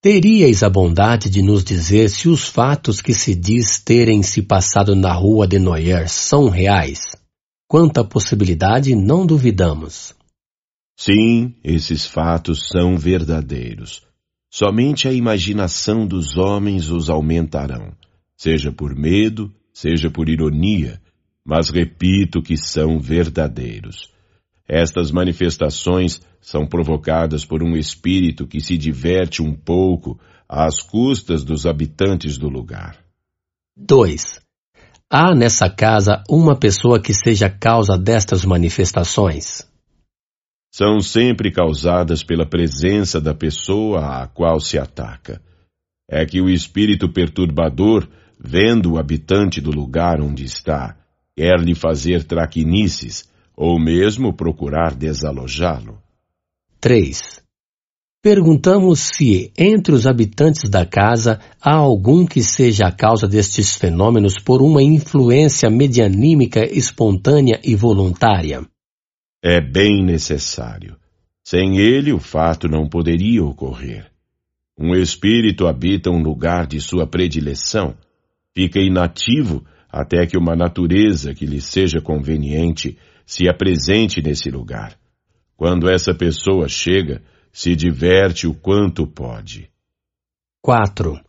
Teríeis 0.00 0.62
a 0.62 0.70
bondade 0.70 1.28
de 1.28 1.42
nos 1.42 1.62
dizer 1.62 2.08
se 2.08 2.30
os 2.30 2.48
fatos 2.48 3.02
que 3.02 3.12
se 3.12 3.34
diz 3.34 3.78
terem 3.78 4.22
se 4.22 4.40
passado 4.40 4.96
na 4.96 5.12
rua 5.12 5.46
de 5.46 5.58
Noyer 5.58 6.08
são 6.08 6.48
reais? 6.48 7.14
Quanto 7.68 8.00
à 8.00 8.04
possibilidade, 8.04 8.94
não 8.94 9.26
duvidamos. 9.26 10.14
Sim, 10.98 11.54
esses 11.62 12.06
fatos 12.06 12.68
são 12.72 12.96
verdadeiros. 12.96 14.02
Somente 14.50 15.06
a 15.06 15.12
imaginação 15.12 16.06
dos 16.06 16.38
homens 16.38 16.88
os 16.88 17.10
aumentarão, 17.10 17.92
seja 18.38 18.72
por 18.72 18.94
medo, 18.94 19.52
seja 19.74 20.08
por 20.08 20.28
ironia, 20.28 21.00
mas 21.44 21.68
repito 21.68 22.40
que 22.40 22.56
são 22.56 22.98
verdadeiros. 22.98 24.10
Estas 24.66 25.10
manifestações 25.10 26.22
são 26.40 26.66
provocadas 26.66 27.44
por 27.44 27.62
um 27.62 27.76
espírito 27.76 28.46
que 28.46 28.60
se 28.60 28.78
diverte 28.78 29.42
um 29.42 29.52
pouco 29.52 30.18
às 30.48 30.80
custas 30.80 31.44
dos 31.44 31.66
habitantes 31.66 32.38
do 32.38 32.48
lugar. 32.48 32.96
2. 33.76 34.40
Há 35.10 35.34
nessa 35.34 35.68
casa 35.68 36.22
uma 36.30 36.58
pessoa 36.58 37.00
que 37.00 37.12
seja 37.12 37.50
causa 37.50 37.98
destas 37.98 38.44
manifestações? 38.44 39.68
São 40.72 41.00
sempre 41.00 41.52
causadas 41.52 42.24
pela 42.24 42.46
presença 42.46 43.20
da 43.20 43.34
pessoa 43.34 44.22
à 44.22 44.26
qual 44.26 44.58
se 44.58 44.78
ataca. 44.78 45.40
É 46.08 46.24
que 46.24 46.40
o 46.40 46.48
espírito 46.48 47.08
perturbador 47.08 48.08
vendo 48.38 48.92
o 48.92 48.98
habitante 48.98 49.60
do 49.60 49.70
lugar 49.70 50.20
onde 50.20 50.44
está, 50.44 50.96
quer 51.36 51.58
lhe 51.60 51.74
fazer 51.74 52.24
traquinices, 52.24 53.28
ou 53.56 53.78
mesmo 53.78 54.32
procurar 54.32 54.94
desalojá-lo. 54.94 55.98
3. 56.80 57.42
Perguntamos 58.22 59.00
se, 59.00 59.52
entre 59.56 59.94
os 59.94 60.06
habitantes 60.06 60.68
da 60.70 60.86
casa, 60.86 61.40
há 61.60 61.74
algum 61.74 62.24
que 62.24 62.42
seja 62.42 62.86
a 62.86 62.92
causa 62.92 63.28
destes 63.28 63.76
fenômenos 63.76 64.38
por 64.38 64.62
uma 64.62 64.82
influência 64.82 65.68
medianímica 65.68 66.64
espontânea 66.64 67.60
e 67.62 67.74
voluntária. 67.74 68.66
É 69.42 69.60
bem 69.60 70.02
necessário. 70.02 70.96
Sem 71.44 71.76
ele, 71.76 72.14
o 72.14 72.18
fato 72.18 72.66
não 72.66 72.88
poderia 72.88 73.44
ocorrer. 73.44 74.10
Um 74.78 74.94
espírito 74.94 75.66
habita 75.66 76.10
um 76.10 76.22
lugar 76.22 76.66
de 76.66 76.80
sua 76.80 77.06
predileção, 77.06 77.94
fica 78.54 78.80
inativo 78.80 79.64
até 79.90 80.26
que 80.26 80.38
uma 80.38 80.56
natureza 80.56 81.34
que 81.34 81.44
lhe 81.44 81.60
seja 81.60 82.00
conveniente 82.00 82.98
se 83.26 83.48
apresente 83.48 84.22
nesse 84.22 84.50
lugar. 84.50 84.96
Quando 85.56 85.88
essa 85.88 86.14
pessoa 86.14 86.68
chega, 86.68 87.22
se 87.52 87.74
diverte 87.76 88.46
o 88.46 88.54
quanto 88.54 89.06
pode. 89.06 89.70
4. 90.62 91.20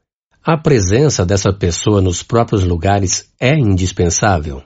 A 0.43 0.57
presença 0.57 1.25
dessa 1.25 1.51
pessoa 1.51 2.01
nos 2.01 2.23
próprios 2.23 2.63
lugares 2.63 3.33
é 3.39 3.53
indispensável? 3.53 4.63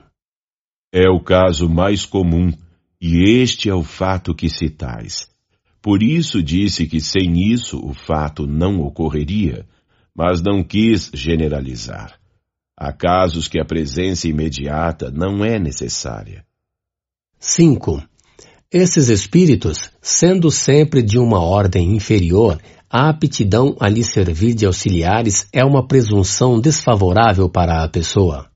É 0.92 1.08
o 1.08 1.20
caso 1.20 1.68
mais 1.68 2.04
comum, 2.04 2.52
e 3.00 3.40
este 3.40 3.68
é 3.70 3.74
o 3.74 3.82
fato 3.82 4.34
que 4.34 4.48
citais. 4.48 5.30
Por 5.80 6.02
isso 6.02 6.42
disse 6.42 6.86
que 6.86 7.00
sem 7.00 7.50
isso 7.52 7.78
o 7.78 7.94
fato 7.94 8.46
não 8.46 8.80
ocorreria, 8.80 9.66
mas 10.14 10.42
não 10.42 10.62
quis 10.62 11.10
generalizar. 11.14 12.19
Há 12.82 12.94
casos 12.94 13.46
que 13.46 13.60
a 13.60 13.64
presença 13.64 14.26
imediata 14.26 15.10
não 15.10 15.44
é 15.44 15.58
necessária. 15.58 16.46
5. 17.38 18.02
Esses 18.72 19.10
espíritos, 19.10 19.90
sendo 20.00 20.50
sempre 20.50 21.02
de 21.02 21.18
uma 21.18 21.42
ordem 21.42 21.94
inferior, 21.94 22.58
a 22.88 23.10
aptidão 23.10 23.76
a 23.78 23.86
lhe 23.86 24.02
servir 24.02 24.54
de 24.54 24.64
auxiliares 24.64 25.46
é 25.52 25.62
uma 25.62 25.86
presunção 25.86 26.58
desfavorável 26.58 27.50
para 27.50 27.84
a 27.84 27.88
pessoa. 27.88 28.50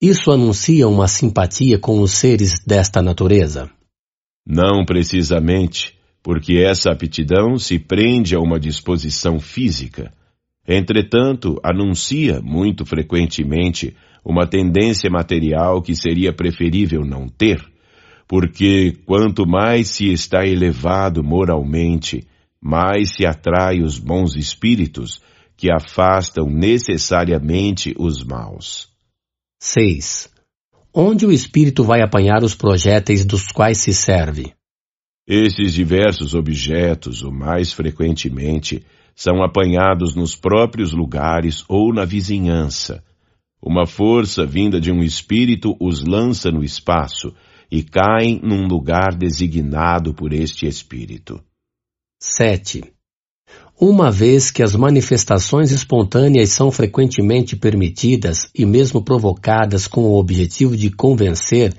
Isso 0.00 0.30
anuncia 0.30 0.86
uma 0.86 1.08
simpatia 1.08 1.80
com 1.80 2.00
os 2.00 2.12
seres 2.12 2.62
desta 2.64 3.02
natureza? 3.02 3.68
Não 4.46 4.84
precisamente, 4.84 5.98
porque 6.22 6.58
essa 6.58 6.92
aptidão 6.92 7.58
se 7.58 7.76
prende 7.76 8.36
a 8.36 8.38
uma 8.38 8.60
disposição 8.60 9.40
física 9.40 10.12
Entretanto, 10.68 11.60
anuncia 11.62 12.40
muito 12.42 12.84
frequentemente 12.84 13.96
uma 14.24 14.46
tendência 14.46 15.08
material 15.08 15.80
que 15.80 15.94
seria 15.94 16.32
preferível 16.32 17.02
não 17.04 17.28
ter, 17.28 17.64
porque 18.26 18.92
quanto 19.06 19.46
mais 19.46 19.88
se 19.88 20.12
está 20.12 20.44
elevado 20.44 21.22
moralmente, 21.22 22.26
mais 22.60 23.14
se 23.14 23.24
atrai 23.24 23.80
os 23.80 23.98
bons 23.98 24.34
espíritos 24.34 25.22
que 25.56 25.70
afastam 25.70 26.50
necessariamente 26.50 27.94
os 27.96 28.24
maus. 28.24 28.88
6. 29.60 30.28
Onde 30.92 31.24
o 31.24 31.32
espírito 31.32 31.84
vai 31.84 32.02
apanhar 32.02 32.42
os 32.42 32.54
projéteis 32.54 33.24
dos 33.24 33.46
quais 33.46 33.78
se 33.78 33.94
serve? 33.94 34.52
Esses 35.26 35.72
diversos 35.72 36.34
objetos, 36.34 37.22
o 37.22 37.30
mais 37.30 37.72
frequentemente, 37.72 38.84
são 39.16 39.42
apanhados 39.42 40.14
nos 40.14 40.36
próprios 40.36 40.92
lugares 40.92 41.64
ou 41.68 41.92
na 41.92 42.04
vizinhança. 42.04 43.02
Uma 43.62 43.86
força 43.86 44.44
vinda 44.44 44.78
de 44.78 44.92
um 44.92 45.02
espírito 45.02 45.74
os 45.80 46.04
lança 46.04 46.50
no 46.50 46.62
espaço 46.62 47.32
e 47.70 47.82
caem 47.82 48.38
num 48.42 48.68
lugar 48.68 49.16
designado 49.16 50.14
por 50.14 50.34
este 50.34 50.66
espírito. 50.66 51.42
7. 52.20 52.84
Uma 53.80 54.10
vez 54.10 54.50
que 54.50 54.62
as 54.62 54.74
manifestações 54.74 55.70
espontâneas 55.70 56.50
são 56.50 56.70
frequentemente 56.70 57.56
permitidas 57.56 58.48
e 58.54 58.64
mesmo 58.64 59.02
provocadas 59.02 59.86
com 59.86 60.02
o 60.02 60.18
objetivo 60.18 60.76
de 60.76 60.90
convencer 60.90 61.74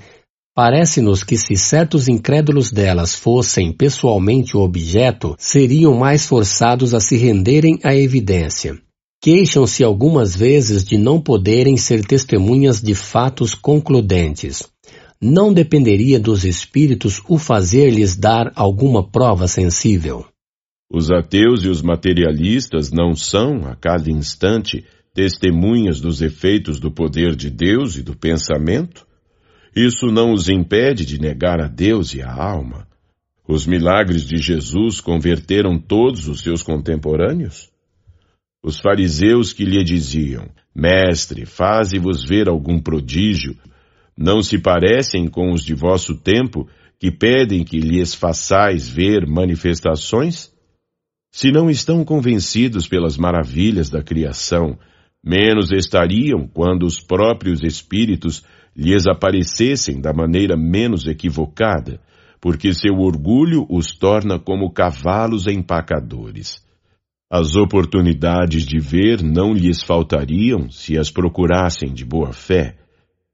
Parece-nos 0.57 1.23
que 1.23 1.37
se 1.37 1.55
certos 1.55 2.07
incrédulos 2.07 2.71
delas 2.71 3.13
fossem 3.13 3.71
pessoalmente 3.71 4.57
o 4.57 4.61
objeto, 4.61 5.35
seriam 5.37 5.95
mais 5.95 6.25
forçados 6.25 6.95
a 6.95 6.99
se 6.99 7.15
renderem 7.15 7.77
à 7.83 7.95
evidência. 7.95 8.75
Queixam-se 9.21 9.83
algumas 9.83 10.35
vezes 10.35 10.83
de 10.83 10.97
não 10.97 11.21
poderem 11.21 11.77
ser 11.77 12.03
testemunhas 12.03 12.81
de 12.81 12.95
fatos 12.95 13.53
concludentes. 13.53 14.67
Não 15.21 15.53
dependeria 15.53 16.19
dos 16.19 16.43
espíritos 16.43 17.21
o 17.29 17.37
fazer-lhes 17.37 18.15
dar 18.15 18.51
alguma 18.55 19.07
prova 19.07 19.47
sensível. 19.47 20.25
Os 20.91 21.11
ateus 21.11 21.65
e 21.65 21.67
os 21.67 21.83
materialistas 21.83 22.91
não 22.91 23.15
são, 23.15 23.67
a 23.67 23.75
cada 23.75 24.09
instante, 24.09 24.83
testemunhas 25.13 26.01
dos 26.01 26.19
efeitos 26.19 26.79
do 26.79 26.89
poder 26.89 27.35
de 27.35 27.51
Deus 27.51 27.95
e 27.95 28.01
do 28.01 28.15
pensamento? 28.15 29.06
Isso 29.77 30.07
não 30.07 30.33
os 30.33 30.49
impede 30.49 31.05
de 31.05 31.21
negar 31.21 31.61
a 31.61 31.67
Deus 31.67 32.15
e 32.15 32.19
a 32.19 32.33
alma. 32.33 32.87
Os 33.47 33.67
milagres 33.67 34.25
de 34.25 34.37
Jesus 34.37 34.99
converteram 34.99 35.77
todos 35.77 36.27
os 36.27 36.41
seus 36.41 36.63
contemporâneos? 36.63 37.69
Os 38.63 38.79
fariseus 38.79 39.53
que 39.53 39.63
lhe 39.63 39.83
diziam, 39.83 40.49
Mestre, 40.73 41.45
faze-vos 41.45 42.23
ver 42.27 42.49
algum 42.49 42.79
prodígio, 42.79 43.55
não 44.17 44.41
se 44.41 44.57
parecem 44.57 45.27
com 45.27 45.51
os 45.51 45.63
de 45.63 45.75
vosso 45.75 46.15
tempo 46.15 46.67
que 46.99 47.11
pedem 47.11 47.63
que 47.63 47.79
lhes 47.79 48.15
façais 48.15 48.89
ver 48.89 49.27
manifestações? 49.27 50.51
Se 51.31 51.51
não 51.51 51.69
estão 51.69 52.03
convencidos 52.03 52.87
pelas 52.87 53.15
maravilhas 53.15 53.91
da 53.91 54.01
criação, 54.01 54.79
menos 55.23 55.71
estariam 55.71 56.47
quando 56.47 56.83
os 56.83 56.99
próprios 56.99 57.61
espíritos 57.61 58.43
lhes 58.77 59.07
aparecessem 59.07 59.99
da 59.99 60.13
maneira 60.13 60.55
menos 60.55 61.07
equivocada, 61.07 61.99
porque 62.39 62.71
seu 62.73 62.93
orgulho 62.99 63.65
os 63.67 63.87
torna 63.97 64.37
como 64.37 64.71
cavalos 64.71 65.47
empacadores. 65.47 66.63
As 67.29 67.55
oportunidades 67.55 68.63
de 68.63 68.79
ver 68.79 69.23
não 69.23 69.51
lhes 69.51 69.83
faltariam 69.83 70.69
se 70.69 70.95
as 70.97 71.09
procurassem 71.09 71.91
de 71.91 72.05
boa 72.05 72.31
fé, 72.31 72.77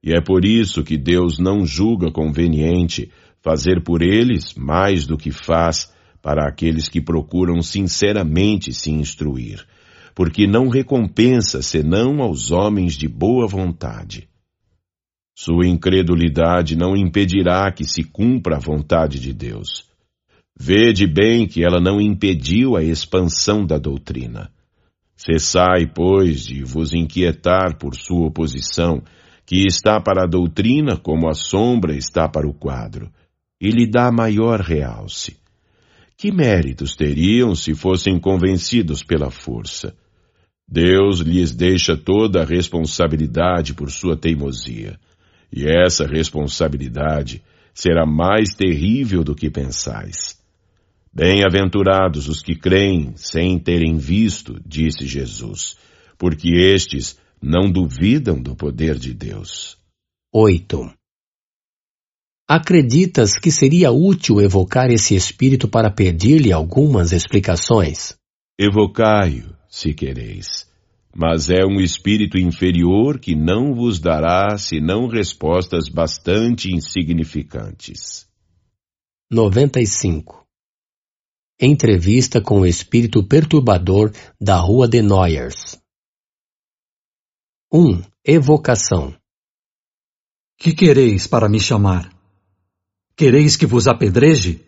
e 0.01 0.11
é 0.17 0.21
por 0.21 0.45
isso 0.45 0.81
que 0.81 0.97
Deus 0.97 1.37
não 1.37 1.65
julga 1.65 2.09
conveniente 2.09 3.11
fazer 3.41 3.83
por 3.83 4.01
eles 4.01 4.53
mais 4.55 5.05
do 5.05 5.17
que 5.17 5.31
faz 5.31 5.91
para 6.21 6.47
aqueles 6.47 6.87
que 6.87 7.01
procuram 7.01 7.61
sinceramente 7.61 8.73
se 8.73 8.89
instruir, 8.89 9.65
porque 10.15 10.47
não 10.47 10.69
recompensa 10.69 11.61
senão 11.61 12.21
aos 12.21 12.49
homens 12.49 12.93
de 12.93 13.09
boa 13.09 13.45
vontade. 13.45 14.29
Sua 15.35 15.67
incredulidade 15.67 16.75
não 16.75 16.95
impedirá 16.95 17.71
que 17.71 17.83
se 17.85 18.03
cumpra 18.03 18.57
a 18.57 18.59
vontade 18.59 19.19
de 19.19 19.33
Deus. 19.33 19.87
Vede 20.57 21.07
bem 21.07 21.47
que 21.47 21.63
ela 21.63 21.81
não 21.81 21.99
impediu 21.99 22.75
a 22.77 22.83
expansão 22.83 23.65
da 23.65 23.79
doutrina. 23.79 24.51
Cessai, 25.15 25.87
pois, 25.87 26.45
de 26.45 26.63
vos 26.63 26.93
inquietar 26.93 27.77
por 27.77 27.95
sua 27.95 28.27
oposição, 28.27 29.01
que 29.45 29.65
está 29.65 29.99
para 29.99 30.23
a 30.23 30.27
doutrina 30.27 30.97
como 30.97 31.27
a 31.27 31.33
sombra 31.33 31.95
está 31.95 32.29
para 32.29 32.47
o 32.47 32.53
quadro, 32.53 33.11
e 33.59 33.69
lhe 33.69 33.89
dá 33.89 34.11
maior 34.11 34.59
realce. 34.59 35.37
Que 36.15 36.31
méritos 36.31 36.95
teriam 36.95 37.55
se 37.55 37.73
fossem 37.73 38.19
convencidos 38.19 39.03
pela 39.03 39.31
força? 39.31 39.95
Deus 40.67 41.19
lhes 41.19 41.53
deixa 41.53 41.97
toda 41.97 42.41
a 42.41 42.45
responsabilidade 42.45 43.73
por 43.73 43.91
sua 43.91 44.15
teimosia, 44.15 44.97
e 45.53 45.67
essa 45.67 46.07
responsabilidade 46.07 47.43
será 47.73 48.05
mais 48.05 48.55
terrível 48.55 49.23
do 49.23 49.35
que 49.35 49.49
pensais. 49.49 50.41
Bem-aventurados 51.13 52.27
os 52.27 52.41
que 52.41 52.55
creem 52.55 53.13
sem 53.15 53.59
terem 53.59 53.97
visto, 53.97 54.59
disse 54.65 55.05
Jesus, 55.05 55.77
porque 56.17 56.49
estes 56.49 57.19
não 57.39 57.71
duvidam 57.71 58.41
do 58.41 58.55
poder 58.55 58.97
de 58.97 59.13
Deus. 59.13 59.77
8. 60.33 60.91
Acreditas 62.49 63.37
que 63.37 63.51
seria 63.51 63.91
útil 63.91 64.41
evocar 64.41 64.89
esse 64.89 65.15
espírito 65.15 65.67
para 65.67 65.91
pedir-lhe 65.91 66.51
algumas 66.51 67.11
explicações? 67.11 68.15
Evocai-o, 68.59 69.55
se 69.69 69.93
quereis. 69.93 70.67
Mas 71.15 71.49
é 71.49 71.63
um 71.63 71.79
espírito 71.79 72.39
inferior 72.39 73.19
que 73.19 73.35
não 73.35 73.75
vos 73.75 73.99
dará 73.99 74.57
senão 74.57 75.07
respostas 75.07 75.87
bastante 75.87 76.73
insignificantes. 76.73 78.27
95. 79.31 80.43
Entrevista 81.61 82.41
com 82.41 82.61
o 82.61 82.65
espírito 82.65 83.23
perturbador 83.23 84.11
da 84.41 84.57
Rua 84.57 84.87
de 84.87 85.03
Noyers. 85.03 85.79
1. 87.71 88.01
Evocação. 88.25 89.15
Que 90.57 90.73
quereis 90.73 91.27
para 91.27 91.47
me 91.47 91.59
chamar? 91.59 92.11
Quereis 93.15 93.55
que 93.55 93.67
vos 93.67 93.87
apedreje? 93.87 94.65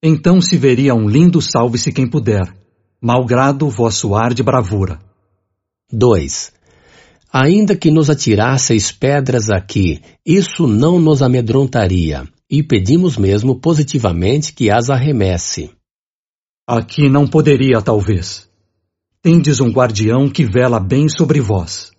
Então 0.00 0.40
se 0.40 0.56
veria 0.56 0.94
um 0.94 1.08
lindo 1.08 1.42
salve-se 1.42 1.92
quem 1.92 2.08
puder, 2.08 2.54
malgrado 3.00 3.68
vosso 3.68 4.14
ar 4.14 4.32
de 4.32 4.42
bravura. 4.42 5.00
2. 5.92 6.52
Ainda 7.32 7.76
que 7.76 7.90
nos 7.90 8.10
atirasseis 8.10 8.90
pedras 8.90 9.50
aqui, 9.50 10.00
isso 10.24 10.66
não 10.66 10.98
nos 10.98 11.22
amedrontaria, 11.22 12.26
e 12.50 12.62
pedimos 12.62 13.16
mesmo 13.16 13.60
positivamente 13.60 14.52
que 14.52 14.70
as 14.70 14.90
arremesse. 14.90 15.70
Aqui 16.66 17.08
não 17.08 17.26
poderia, 17.26 17.80
talvez. 17.80 18.48
Tendes 19.22 19.60
um 19.60 19.70
guardião 19.70 20.28
que 20.28 20.44
vela 20.44 20.80
bem 20.80 21.08
sobre 21.08 21.40
vós. 21.40 21.92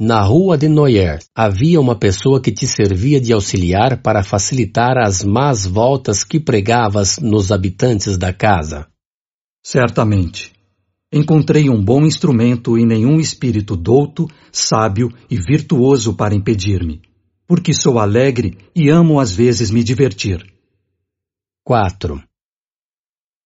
Na 0.00 0.22
rua 0.22 0.56
de 0.56 0.68
Noyer 0.68 1.18
havia 1.34 1.80
uma 1.80 1.94
pessoa 1.94 2.40
que 2.40 2.50
te 2.50 2.66
servia 2.66 3.20
de 3.20 3.32
auxiliar 3.32 4.02
para 4.02 4.24
facilitar 4.24 4.98
as 4.98 5.22
más 5.22 5.66
voltas 5.66 6.24
que 6.24 6.40
pregavas 6.40 7.18
nos 7.18 7.52
habitantes 7.52 8.16
da 8.16 8.32
casa. 8.32 8.88
Certamente. 9.64 10.61
Encontrei 11.12 11.68
um 11.68 11.84
bom 11.84 12.06
instrumento 12.06 12.78
e 12.78 12.86
nenhum 12.86 13.20
espírito 13.20 13.76
douto, 13.76 14.26
sábio 14.50 15.12
e 15.30 15.36
virtuoso 15.36 16.14
para 16.14 16.34
impedir-me, 16.34 17.02
porque 17.46 17.74
sou 17.74 17.98
alegre 17.98 18.56
e 18.74 18.88
amo 18.88 19.20
às 19.20 19.30
vezes 19.30 19.70
me 19.70 19.84
divertir. 19.84 20.42
4. 21.64 22.22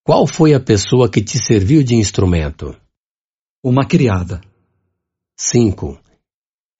Qual 0.04 0.28
foi 0.28 0.54
a 0.54 0.60
pessoa 0.60 1.10
que 1.10 1.20
te 1.20 1.44
serviu 1.44 1.82
de 1.82 1.96
instrumento? 1.96 2.76
Uma 3.64 3.84
criada. 3.84 4.40
5. 5.36 5.98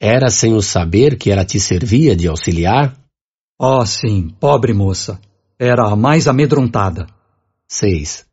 Era 0.01 0.31
sem 0.31 0.55
o 0.55 0.63
saber 0.63 1.19
que 1.19 1.33
ela 1.33 1.45
te 1.45 1.59
servia 1.59 2.15
de 2.15 2.29
auxiliar? 2.29 2.97
Oh, 3.59 3.85
sim, 3.85 4.29
pobre 4.39 4.73
moça. 4.73 5.21
Era 5.59 5.91
a 5.91 5.97
mais 5.97 6.29
amedrontada. 6.29 7.07
6. 7.67 8.26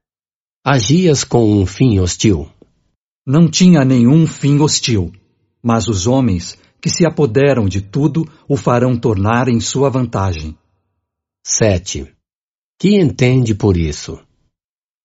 Agias 0.65 1.25
com 1.25 1.43
um 1.43 1.65
fim 1.65 1.99
hostil. 1.99 2.49
Não 3.27 3.51
tinha 3.51 3.83
nenhum 3.83 4.25
fim 4.25 4.61
hostil, 4.61 5.11
mas 5.61 5.89
os 5.89 6.07
homens 6.07 6.57
que 6.79 6.89
se 6.89 7.05
apoderam 7.05 7.67
de 7.67 7.81
tudo 7.81 8.25
o 8.47 8.55
farão 8.55 8.97
tornar 8.97 9.49
em 9.49 9.59
sua 9.59 9.89
vantagem. 9.89 10.57
7. 11.45 12.07
Que 12.79 12.95
entende 12.95 13.53
por 13.53 13.75
isso? 13.75 14.17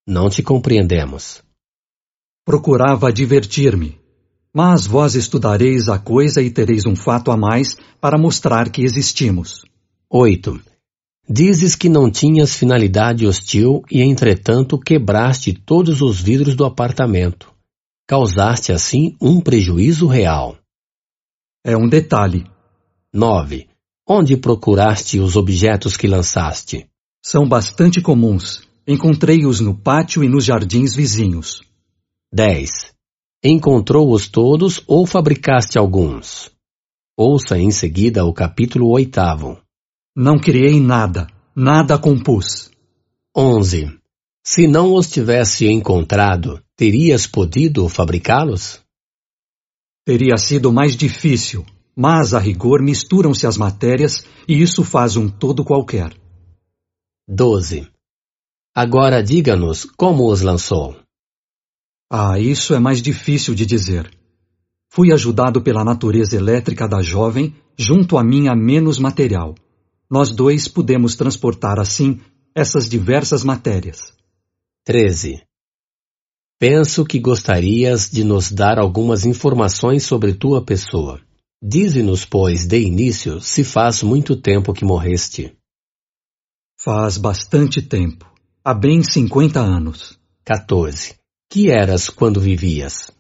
Não 0.07 0.31
te 0.31 0.45
compreendemos. 0.45 1.43
Procurava 2.45 3.13
divertir-me, 3.13 4.01
mas 4.55 4.87
vós 4.87 5.17
estudareis 5.17 5.89
a 5.89 5.99
coisa 5.99 6.41
e 6.41 6.53
tereis 6.53 6.87
um 6.87 6.95
fato 6.95 7.33
a 7.33 7.37
mais 7.37 7.77
para 8.01 8.17
mostrar 8.17 8.71
que 8.71 8.83
existimos. 8.83 9.65
8. 10.09 10.78
Dizes 11.31 11.75
que 11.75 11.91
não 11.91 12.11
tinhas 12.11 12.55
finalidade 12.55 13.27
hostil 13.27 13.83
e, 13.91 14.01
entretanto, 14.01 14.79
quebraste 14.79 15.53
todos 15.53 16.01
os 16.01 16.19
vidros 16.19 16.57
do 16.57 16.65
apartamento. 16.65 17.53
Causaste, 18.07 18.73
assim, 18.73 19.15
um 19.21 19.39
prejuízo 19.39 20.07
real. 20.07 20.57
É 21.63 21.77
um 21.77 21.87
detalhe. 21.87 22.47
9. 23.13 23.69
Onde 24.09 24.39
procuraste 24.39 25.21
os 25.21 25.37
objetos 25.37 25.99
que 25.99 26.07
lançaste? 26.07 26.89
São 27.23 27.47
bastante 27.47 28.01
comuns. 28.01 28.67
Encontrei-os 28.87 29.61
no 29.61 29.75
pátio 29.75 30.25
e 30.25 30.29
nos 30.29 30.47
jardins 30.47 30.95
vizinhos. 30.95 31.63
10. 32.33 32.95
Encontrou-os 33.45 34.29
todos 34.29 34.83
ou 34.87 35.05
fabricaste 35.05 35.79
alguns? 35.79 36.51
Ouça 37.15 37.59
em 37.59 37.71
seguida 37.71 38.25
o 38.25 38.33
capítulo 38.33 38.89
oitavo. 38.89 39.59
Não 40.21 40.37
criei 40.37 40.81
nada, 40.81 41.29
nada 41.55 41.97
compus. 41.97 42.73
11. 43.37 44.01
Se 44.45 44.67
não 44.67 44.93
os 44.93 45.09
tivesse 45.09 45.69
encontrado, 45.69 46.61
terias 46.75 47.25
podido 47.25 47.89
fabricá-los? 47.89 48.81
Teria 50.05 50.37
sido 50.37 50.73
mais 50.73 50.97
difícil, 50.97 51.65
mas 51.95 52.35
a 52.35 52.41
rigor 52.41 52.83
misturam-se 52.83 53.47
as 53.47 53.57
matérias 53.57 54.25
e 54.49 54.61
isso 54.61 54.83
faz 54.83 55.17
um 55.17 55.29
todo 55.29 55.65
qualquer. 55.65 56.13
12. 57.29 57.89
Agora 58.75 59.23
diga-nos 59.23 59.85
como 59.85 60.29
os 60.29 60.41
lançou. 60.41 60.97
Ah, 62.11 62.41
isso 62.41 62.75
é 62.75 62.81
mais 62.81 63.01
difícil 63.01 63.55
de 63.55 63.65
dizer. 63.65 64.11
Fui 64.91 65.13
ajudado 65.13 65.63
pela 65.63 65.85
natureza 65.85 66.35
elétrica 66.35 66.89
da 66.89 67.03
jovem 67.03 67.55
junto 67.79 68.19
à 68.19 68.25
minha 68.25 68.57
menos 68.57 68.99
material 68.99 69.55
nós 70.11 70.31
dois 70.35 70.69
pudemos 70.69 71.17
transportar 71.17 71.79
assim 71.79 72.21
essas 72.55 72.89
diversas 72.89 73.45
matérias. 73.45 74.13
13. 74.85 75.43
Penso 76.59 77.05
que 77.05 77.21
gostarias 77.21 78.11
de 78.11 78.25
nos 78.25 78.51
dar 78.51 78.79
algumas 78.79 79.25
informações 79.25 80.05
sobre 80.05 80.33
tua 80.33 80.65
pessoa. 80.65 81.21
Dize-nos, 81.63 82.25
pois, 82.25 82.67
de 82.67 82.81
início, 82.81 83.41
se 83.41 83.63
faz 83.63 84.03
muito 84.03 84.35
tempo 84.35 84.73
que 84.73 84.85
morreste. 84.85 85.57
Faz 86.81 87.19
bastante 87.19 87.83
tempo. 87.83 88.27
Há 88.65 88.73
bem 88.75 89.03
50 89.03 89.61
anos. 89.61 90.19
14. 90.45 91.17
Que 91.51 91.71
eras 91.71 92.09
quando 92.09 92.41
vivias? 92.41 93.11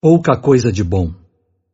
Pouca 0.00 0.40
coisa 0.40 0.72
de 0.72 0.82
bom. 0.82 1.12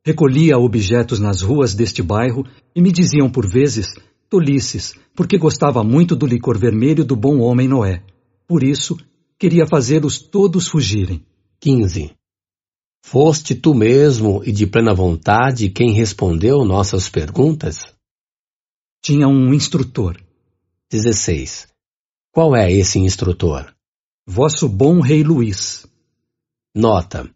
Recolhia 0.04 0.58
objetos 0.58 1.20
nas 1.20 1.40
ruas 1.40 1.74
deste 1.74 2.02
bairro 2.02 2.44
e 2.74 2.80
me 2.80 2.92
diziam 2.92 3.30
por 3.30 3.48
vezes 3.48 3.94
tolices, 4.28 4.94
porque 5.14 5.38
gostava 5.38 5.82
muito 5.82 6.16
do 6.16 6.26
licor 6.26 6.58
vermelho 6.58 7.04
do 7.04 7.16
bom 7.16 7.38
homem 7.38 7.68
Noé. 7.68 8.02
Por 8.46 8.62
isso, 8.62 8.96
queria 9.38 9.66
fazê-los 9.66 10.18
todos 10.18 10.68
fugirem. 10.68 11.24
15. 11.60 12.12
Foste 13.04 13.54
tu 13.54 13.74
mesmo 13.74 14.42
e 14.44 14.50
de 14.50 14.66
plena 14.66 14.92
vontade 14.92 15.70
quem 15.70 15.92
respondeu 15.92 16.64
nossas 16.64 17.08
perguntas? 17.08 17.78
Tinha 19.02 19.28
um 19.28 19.54
instrutor. 19.54 20.20
16. 20.90 21.68
Qual 22.32 22.54
é 22.54 22.70
esse 22.70 22.98
instrutor? 22.98 23.72
Vosso 24.26 24.68
bom 24.68 25.00
rei 25.00 25.22
Luís. 25.22 25.86
Nota. 26.74 27.30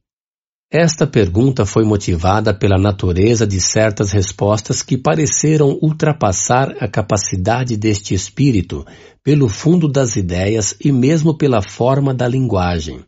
Esta 0.73 1.05
pergunta 1.05 1.66
foi 1.66 1.84
motivada 1.84 2.55
pela 2.55 2.78
natureza 2.78 3.44
de 3.44 3.60
certas 3.60 4.12
respostas 4.12 4.84
que 4.84 4.97
pareceram 4.97 5.76
ultrapassar 5.82 6.76
a 6.78 6.86
capacidade 6.86 7.76
deste 7.76 8.15
espírito, 8.15 8.86
pelo 9.20 9.49
fundo 9.49 9.89
das 9.89 10.15
ideias 10.15 10.76
e 10.81 10.92
mesmo 10.92 11.36
pela 11.36 11.60
forma 11.60 12.15
da 12.15 12.28
linguagem. 12.28 13.00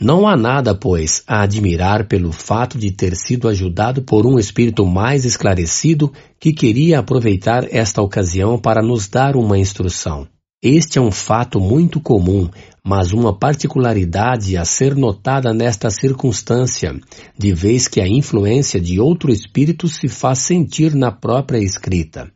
Não 0.00 0.28
há 0.28 0.36
nada, 0.36 0.72
pois, 0.72 1.24
a 1.26 1.42
admirar 1.42 2.06
pelo 2.06 2.30
fato 2.30 2.78
de 2.78 2.92
ter 2.92 3.16
sido 3.16 3.48
ajudado 3.48 4.02
por 4.02 4.24
um 4.24 4.38
espírito 4.38 4.86
mais 4.86 5.24
esclarecido 5.24 6.12
que 6.38 6.52
queria 6.52 7.00
aproveitar 7.00 7.66
esta 7.68 8.00
ocasião 8.00 8.56
para 8.56 8.80
nos 8.80 9.08
dar 9.08 9.34
uma 9.34 9.58
instrução. 9.58 10.28
Este 10.62 10.98
é 10.98 11.02
um 11.02 11.10
fato 11.10 11.58
muito 11.58 12.00
comum, 12.00 12.48
mas 12.84 13.12
uma 13.12 13.36
particularidade 13.36 14.56
a 14.56 14.64
ser 14.64 14.96
notada 14.96 15.52
nesta 15.52 15.90
circunstância, 15.90 16.98
de 17.36 17.52
vez 17.52 17.86
que 17.86 18.00
a 18.00 18.08
influência 18.08 18.80
de 18.80 18.98
outro 18.98 19.30
espírito 19.30 19.88
se 19.88 20.08
faz 20.08 20.38
sentir 20.38 20.94
na 20.94 21.12
própria 21.12 21.58
escrita. 21.58 22.32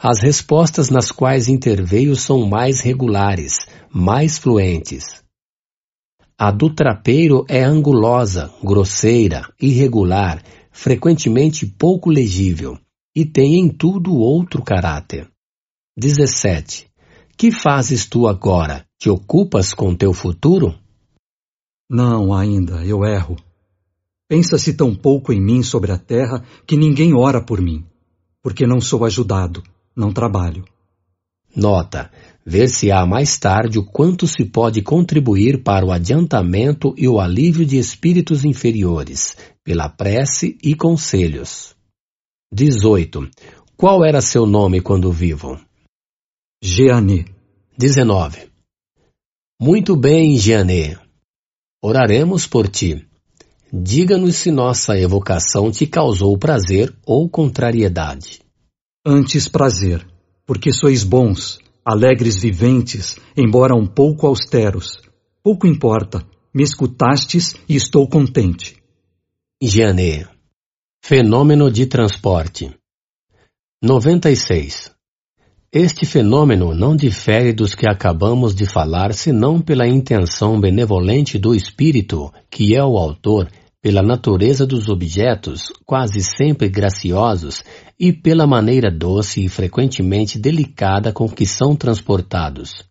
As 0.00 0.20
respostas 0.20 0.90
nas 0.90 1.12
quais 1.12 1.48
interveio 1.48 2.16
são 2.16 2.46
mais 2.46 2.80
regulares, 2.80 3.66
mais 3.92 4.38
fluentes. 4.38 5.22
A 6.36 6.50
do 6.50 6.72
trapeiro 6.72 7.44
é 7.48 7.62
angulosa, 7.62 8.52
grosseira, 8.62 9.42
irregular, 9.60 10.42
frequentemente 10.70 11.66
pouco 11.66 12.10
legível, 12.10 12.78
e 13.14 13.24
tem 13.24 13.56
em 13.56 13.68
tudo 13.68 14.14
outro 14.14 14.62
caráter. 14.62 15.28
17. 15.96 16.87
Que 17.38 17.52
fazes 17.52 18.04
tu 18.08 18.26
agora? 18.26 18.84
Te 18.98 19.08
ocupas 19.08 19.72
com 19.72 19.94
teu 19.94 20.12
futuro? 20.12 20.74
Não, 21.88 22.34
ainda, 22.34 22.84
eu 22.84 23.04
erro. 23.04 23.36
Pensa-se 24.28 24.72
tão 24.72 24.92
pouco 24.92 25.32
em 25.32 25.40
mim 25.40 25.62
sobre 25.62 25.92
a 25.92 25.96
terra 25.96 26.44
que 26.66 26.76
ninguém 26.76 27.14
ora 27.14 27.40
por 27.40 27.60
mim, 27.60 27.84
porque 28.42 28.66
não 28.66 28.80
sou 28.80 29.04
ajudado, 29.04 29.62
não 29.94 30.12
trabalho. 30.12 30.64
Nota: 31.54 32.10
ver-se-á 32.44 33.06
mais 33.06 33.38
tarde 33.38 33.78
o 33.78 33.84
quanto 33.84 34.26
se 34.26 34.44
pode 34.44 34.82
contribuir 34.82 35.62
para 35.62 35.86
o 35.86 35.92
adiantamento 35.92 36.92
e 36.98 37.06
o 37.06 37.20
alívio 37.20 37.64
de 37.64 37.78
espíritos 37.78 38.44
inferiores, 38.44 39.36
pela 39.62 39.88
prece 39.88 40.58
e 40.60 40.74
conselhos. 40.74 41.76
18. 42.52 43.30
Qual 43.76 44.04
era 44.04 44.20
seu 44.20 44.44
nome 44.44 44.80
quando 44.80 45.12
vivo? 45.12 45.67
Jeanê. 46.60 47.24
19. 47.78 48.50
Muito 49.60 49.96
bem, 49.96 50.36
Jeanê. 50.36 50.98
Oraremos 51.80 52.48
por 52.48 52.66
ti. 52.68 53.06
Diga-nos 53.72 54.36
se 54.36 54.50
nossa 54.50 54.98
evocação 54.98 55.70
te 55.70 55.86
causou 55.86 56.36
prazer 56.36 56.92
ou 57.06 57.28
contrariedade. 57.28 58.40
Antes 59.06 59.46
prazer, 59.46 60.04
porque 60.44 60.72
sois 60.72 61.04
bons, 61.04 61.60
alegres 61.84 62.40
viventes, 62.40 63.16
embora 63.36 63.76
um 63.76 63.86
pouco 63.86 64.26
austeros. 64.26 65.00
Pouco 65.40 65.64
importa, 65.64 66.26
me 66.52 66.64
escutastes 66.64 67.54
e 67.68 67.76
estou 67.76 68.08
contente. 68.08 68.82
Janê. 69.62 70.26
Fenômeno 71.04 71.70
de 71.70 71.86
transporte. 71.86 72.74
96. 73.80 74.97
Este 75.70 76.06
fenômeno 76.06 76.74
não 76.74 76.96
difere 76.96 77.52
dos 77.52 77.74
que 77.74 77.86
acabamos 77.86 78.54
de 78.54 78.64
falar 78.64 79.12
senão 79.12 79.60
pela 79.60 79.86
intenção 79.86 80.58
benevolente 80.58 81.38
do 81.38 81.54
espírito, 81.54 82.32
que 82.50 82.74
é 82.74 82.82
o 82.82 82.96
autor, 82.96 83.50
pela 83.82 84.02
natureza 84.02 84.66
dos 84.66 84.88
objetos, 84.88 85.70
quase 85.84 86.22
sempre 86.22 86.70
graciosos, 86.70 87.62
e 88.00 88.14
pela 88.14 88.46
maneira 88.46 88.90
doce 88.90 89.44
e 89.44 89.48
frequentemente 89.48 90.38
delicada 90.38 91.12
com 91.12 91.28
que 91.28 91.44
são 91.44 91.76
transportados. 91.76 92.82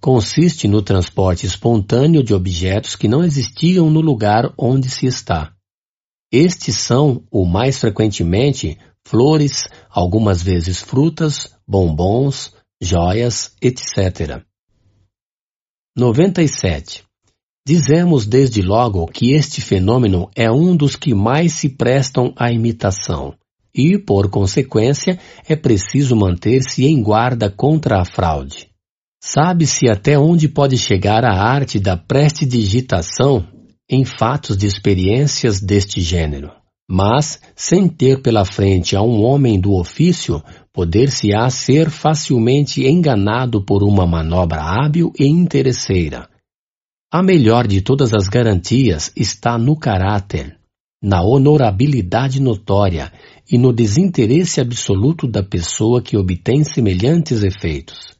Consiste 0.00 0.66
no 0.66 0.80
transporte 0.80 1.44
espontâneo 1.44 2.24
de 2.24 2.32
objetos 2.32 2.96
que 2.96 3.06
não 3.06 3.22
existiam 3.22 3.90
no 3.90 4.00
lugar 4.00 4.50
onde 4.56 4.88
se 4.88 5.04
está. 5.04 5.52
Estes 6.32 6.78
são, 6.78 7.22
o 7.30 7.44
mais 7.44 7.78
frequentemente, 7.78 8.78
flores, 9.06 9.68
algumas 9.90 10.42
vezes 10.42 10.80
frutas, 10.80 11.52
bombons, 11.72 12.52
joias, 12.82 13.56
etc. 13.62 14.44
97. 15.96 17.02
Dizemos 17.66 18.26
desde 18.26 18.60
logo 18.60 19.06
que 19.06 19.32
este 19.32 19.62
fenômeno 19.62 20.28
é 20.36 20.50
um 20.50 20.76
dos 20.76 20.96
que 20.96 21.14
mais 21.14 21.54
se 21.54 21.70
prestam 21.70 22.34
à 22.36 22.52
imitação, 22.52 23.34
e, 23.74 23.96
por 23.96 24.28
consequência, 24.28 25.18
é 25.48 25.56
preciso 25.56 26.14
manter-se 26.14 26.84
em 26.84 27.02
guarda 27.02 27.48
contra 27.50 28.02
a 28.02 28.04
fraude. 28.04 28.68
Sabe-se 29.24 29.88
até 29.88 30.18
onde 30.18 30.48
pode 30.48 30.76
chegar 30.76 31.24
a 31.24 31.32
arte 31.32 31.80
da 31.80 31.96
prestidigitação 31.96 33.48
em 33.88 34.04
fatos 34.04 34.58
de 34.58 34.66
experiências 34.66 35.58
deste 35.58 36.02
gênero. 36.02 36.50
Mas, 36.94 37.40
sem 37.56 37.88
ter 37.88 38.20
pela 38.20 38.44
frente 38.44 38.94
a 38.94 39.00
um 39.00 39.22
homem 39.22 39.58
do 39.58 39.72
ofício, 39.72 40.42
poder-se-á 40.72 41.48
ser 41.50 41.90
facilmente 41.90 42.86
enganado 42.86 43.64
por 43.64 43.82
uma 43.82 44.06
manobra 44.06 44.62
hábil 44.62 45.12
e 45.18 45.26
interesseira, 45.26 46.28
a 47.14 47.22
melhor 47.22 47.66
de 47.66 47.82
todas 47.82 48.14
as 48.14 48.26
garantias 48.26 49.12
está 49.14 49.58
no 49.58 49.76
caráter, 49.76 50.56
na 51.02 51.22
honorabilidade 51.22 52.40
notória 52.40 53.12
e 53.50 53.58
no 53.58 53.70
desinteresse 53.70 54.62
absoluto 54.62 55.28
da 55.28 55.42
pessoa 55.42 56.00
que 56.00 56.16
obtém 56.16 56.64
semelhantes 56.64 57.42
efeitos. 57.42 58.16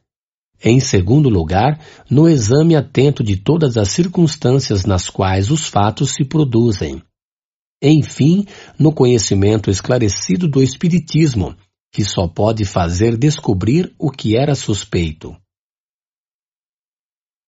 Em 0.63 0.79
segundo 0.79 1.27
lugar, 1.27 1.79
no 2.07 2.29
exame 2.29 2.75
atento 2.75 3.23
de 3.23 3.35
todas 3.35 3.77
as 3.77 3.89
circunstâncias 3.89 4.85
nas 4.85 5.09
quais 5.09 5.49
os 5.49 5.67
fatos 5.67 6.11
se 6.13 6.23
produzem. 6.23 7.01
Enfim, 7.81 8.45
no 8.77 8.93
conhecimento 8.93 9.71
esclarecido 9.71 10.47
do 10.47 10.61
Espiritismo, 10.61 11.55
que 11.93 12.03
só 12.03 12.27
pode 12.27 12.65
fazer 12.65 13.15
descobrir 13.15 13.93
o 13.99 14.09
que 14.09 14.35
era 14.35 14.55
suspeito. 14.55 15.37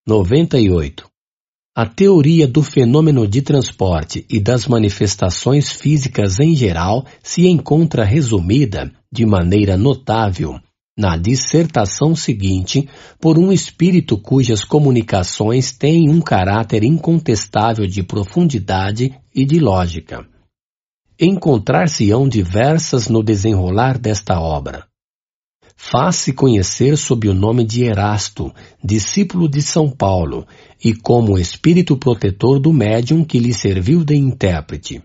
98. 0.07 1.07
A 1.75 1.85
teoria 1.88 2.48
do 2.48 2.61
fenômeno 2.61 3.27
de 3.27 3.41
transporte 3.41 4.24
e 4.30 4.40
das 4.40 4.67
manifestações 4.67 5.72
físicas 5.72 6.40
em 6.40 6.56
geral 6.56 7.06
se 7.24 7.48
encontra 7.48 8.06
resumida, 8.06 8.93
de 9.11 9.25
maneira 9.25 9.75
notável, 9.75 10.59
na 10.98 11.17
dissertação 11.17 12.15
seguinte 12.15 12.88
por 13.19 13.40
um 13.40 13.51
espírito 13.51 14.15
cujas 14.15 14.64
comunicações 14.64 15.72
têm 15.72 16.09
um 16.09 16.22
caráter 16.22 16.83
incontestável 16.83 17.88
de 17.88 18.03
profundidade 18.03 19.14
e 19.33 19.43
de 19.43 19.59
lógica. 19.59 20.35
Encontrar-se-ão 21.19 22.27
diversas 22.27 23.08
no 23.08 23.24
desenrolar 23.24 23.98
desta 23.98 24.40
obra 24.40 24.85
faz-se 25.76 26.34
conhecer 26.34 26.98
sob 26.98 27.27
o 27.27 27.34
nome 27.34 27.64
de 27.64 27.84
Erasto, 27.84 28.52
discípulo 28.84 29.48
de 29.48 29.61
São 29.61 29.90
Paulo, 29.90 30.48
e 30.84 30.94
como 30.94 31.38
espírito 31.38 31.98
protetor 31.98 32.60
do 32.60 32.74
médium 32.74 33.24
que 33.24 33.38
lhe 33.38 33.53
serviu 33.53 34.03
de 34.03 34.16
intérprete. 34.16 35.03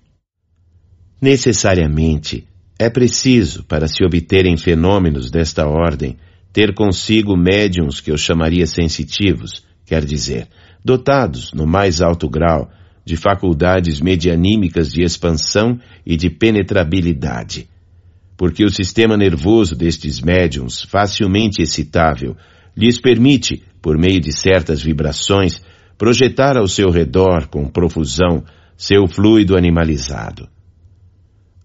Necessariamente, 1.20 2.46
é 2.78 2.88
preciso, 2.88 3.64
para 3.64 3.86
se 3.86 4.02
obterem 4.04 4.56
fenômenos 4.56 5.30
desta 5.30 5.66
ordem, 5.66 6.16
ter 6.52 6.74
consigo 6.74 7.36
médiums 7.36 8.00
que 8.00 8.10
eu 8.10 8.16
chamaria 8.16 8.66
sensitivos, 8.66 9.62
quer 9.84 10.04
dizer, 10.04 10.48
dotados, 10.82 11.52
no 11.52 11.66
mais 11.66 12.00
alto 12.00 12.28
grau, 12.28 12.70
de 13.10 13.16
faculdades 13.16 14.00
medianímicas 14.00 14.90
de 14.90 15.02
expansão 15.02 15.78
e 16.06 16.16
de 16.16 16.30
penetrabilidade 16.30 17.68
porque 18.40 18.64
o 18.64 18.70
sistema 18.70 19.18
nervoso 19.18 19.76
destes 19.76 20.18
médiums, 20.18 20.80
facilmente 20.80 21.60
excitável, 21.60 22.34
lhes 22.74 22.98
permite, 22.98 23.62
por 23.82 23.98
meio 23.98 24.18
de 24.18 24.32
certas 24.32 24.80
vibrações, 24.80 25.62
projetar 25.98 26.56
ao 26.56 26.66
seu 26.66 26.88
redor, 26.88 27.48
com 27.48 27.68
profusão, 27.68 28.42
seu 28.78 29.06
fluido 29.06 29.58
animalizado. 29.58 30.48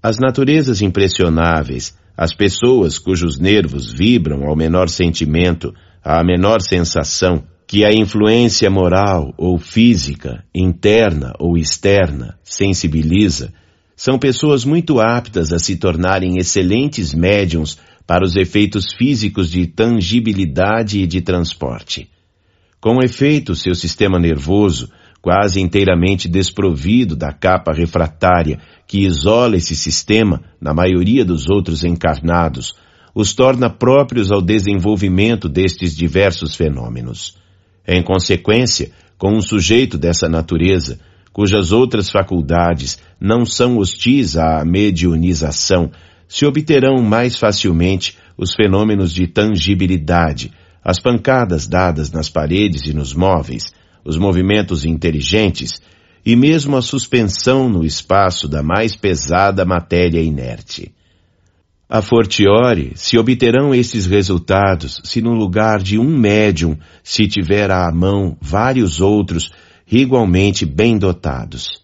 As 0.04 0.18
naturezas 0.20 0.82
impressionáveis, 0.82 1.98
as 2.18 2.34
pessoas 2.34 3.00
cujos 3.00 3.40
nervos 3.40 3.90
vibram 3.90 4.44
ao 4.44 4.54
menor 4.54 4.90
sentimento, 4.90 5.74
à 6.04 6.22
menor 6.26 6.60
sensação, 6.60 7.42
que 7.68 7.84
a 7.84 7.92
influência 7.92 8.70
moral 8.70 9.34
ou 9.38 9.58
física, 9.58 10.44
interna 10.54 11.34
ou 11.40 11.58
externa, 11.58 12.38
sensibiliza, 12.44 13.54
são 13.96 14.20
pessoas 14.20 14.66
muito 14.66 15.00
aptas 15.00 15.52
a 15.52 15.58
se 15.58 15.78
tornarem 15.78 16.38
excelentes 16.38 17.14
médiums 17.14 17.80
para 18.06 18.24
os 18.24 18.36
efeitos 18.36 18.94
físicos 18.94 19.50
de 19.50 19.66
tangibilidade 19.66 21.00
e 21.00 21.08
de 21.08 21.22
transporte. 21.22 22.10
Com 22.80 23.02
efeito, 23.02 23.56
seu 23.56 23.74
sistema 23.74 24.20
nervoso, 24.20 24.92
quase 25.22 25.60
inteiramente 25.60 26.30
desprovido 26.30 27.16
da 27.16 27.34
capa 27.34 27.74
refratária 27.74 28.60
que 28.86 29.00
isola 29.00 29.58
esse 29.58 29.76
sistema 29.76 30.44
na 30.62 30.72
maioria 30.72 31.26
dos 31.26 31.50
outros 31.50 31.84
encarnados, 31.84 32.76
os 33.16 33.34
torna 33.34 33.70
próprios 33.70 34.32
ao 34.32 34.42
desenvolvimento 34.42 35.50
destes 35.50 35.96
diversos 35.96 36.56
fenômenos. 36.56 37.44
Em 37.88 38.02
consequência, 38.04 38.92
com 39.18 39.36
um 39.36 39.42
sujeito 39.42 39.98
dessa 39.98 40.28
natureza, 40.28 41.00
cujas 41.32 41.72
outras 41.72 42.10
faculdades 42.10 42.98
não 43.20 43.46
são 43.46 43.78
hostis 43.78 44.38
à 44.38 44.64
mediunização, 44.66 45.92
se 46.28 46.46
obterão 46.46 47.02
mais 47.02 47.38
facilmente 47.38 48.18
os 48.38 48.54
fenômenos 48.54 49.14
de 49.14 49.28
tangibilidade, 49.28 50.52
as 50.84 51.00
pancadas 51.00 51.68
dadas 51.68 52.12
nas 52.12 52.30
paredes 52.30 52.88
e 52.88 52.94
nos 52.94 53.14
móveis, 53.14 53.74
os 54.04 54.18
movimentos 54.18 54.86
inteligentes 54.86 55.82
e 56.26 56.36
mesmo 56.36 56.76
a 56.76 56.82
suspensão 56.82 57.70
no 57.70 57.86
espaço 57.86 58.48
da 58.48 58.64
mais 58.64 58.96
pesada 58.96 59.64
matéria 59.64 60.22
inerte. 60.22 60.94
A 61.88 62.02
fortiori, 62.02 62.94
se 62.96 63.16
obterão 63.16 63.74
esses 63.74 64.08
resultados 64.08 65.00
se 65.04 65.22
no 65.22 65.34
lugar 65.34 65.80
de 65.80 66.00
um 66.00 66.18
médium 66.18 66.78
se 67.04 67.28
tiver 67.28 67.70
à 67.70 67.92
mão 67.92 68.36
vários 68.42 69.02
outros 69.02 69.52
igualmente 69.90 70.66
bem 70.66 70.98
dotados. 70.98 71.80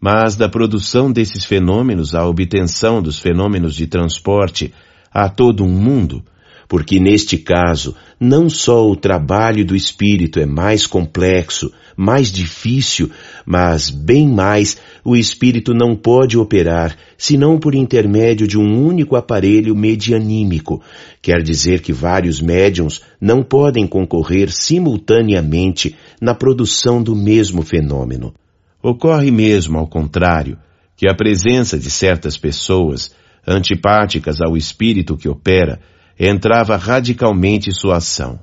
Mas 0.00 0.34
da 0.34 0.48
produção 0.48 1.12
desses 1.12 1.44
fenômenos 1.44 2.16
à 2.16 2.26
obtenção 2.26 3.00
dos 3.00 3.20
fenômenos 3.20 3.76
de 3.76 3.86
transporte 3.86 4.74
a 5.12 5.28
todo 5.28 5.64
um 5.64 5.70
mundo, 5.70 6.24
porque 6.68 6.98
neste 6.98 7.38
caso 7.38 7.94
não 8.18 8.50
só 8.50 8.88
o 8.88 8.96
trabalho 8.96 9.64
do 9.64 9.76
espírito 9.76 10.40
é 10.40 10.46
mais 10.46 10.84
complexo, 10.84 11.72
mais 11.98 12.30
difícil, 12.30 13.10
mas 13.44 13.90
bem 13.90 14.28
mais 14.28 14.76
o 15.04 15.16
espírito 15.16 15.74
não 15.74 15.96
pode 15.96 16.38
operar 16.38 16.96
senão 17.16 17.58
por 17.58 17.74
intermédio 17.74 18.46
de 18.46 18.56
um 18.56 18.86
único 18.86 19.16
aparelho 19.16 19.74
medianímico. 19.74 20.80
Quer 21.20 21.42
dizer 21.42 21.80
que 21.80 21.92
vários 21.92 22.40
médiums 22.40 23.02
não 23.20 23.42
podem 23.42 23.84
concorrer 23.84 24.52
simultaneamente 24.52 25.96
na 26.20 26.36
produção 26.36 27.02
do 27.02 27.16
mesmo 27.16 27.62
fenômeno. 27.62 28.32
Ocorre 28.80 29.32
mesmo 29.32 29.76
ao 29.76 29.88
contrário, 29.88 30.56
que 30.96 31.08
a 31.08 31.14
presença 31.14 31.76
de 31.76 31.90
certas 31.90 32.38
pessoas, 32.38 33.12
antipáticas 33.44 34.40
ao 34.40 34.56
espírito 34.56 35.16
que 35.16 35.28
opera, 35.28 35.80
entrava 36.16 36.76
radicalmente 36.76 37.72
sua 37.72 37.96
ação. 37.96 38.38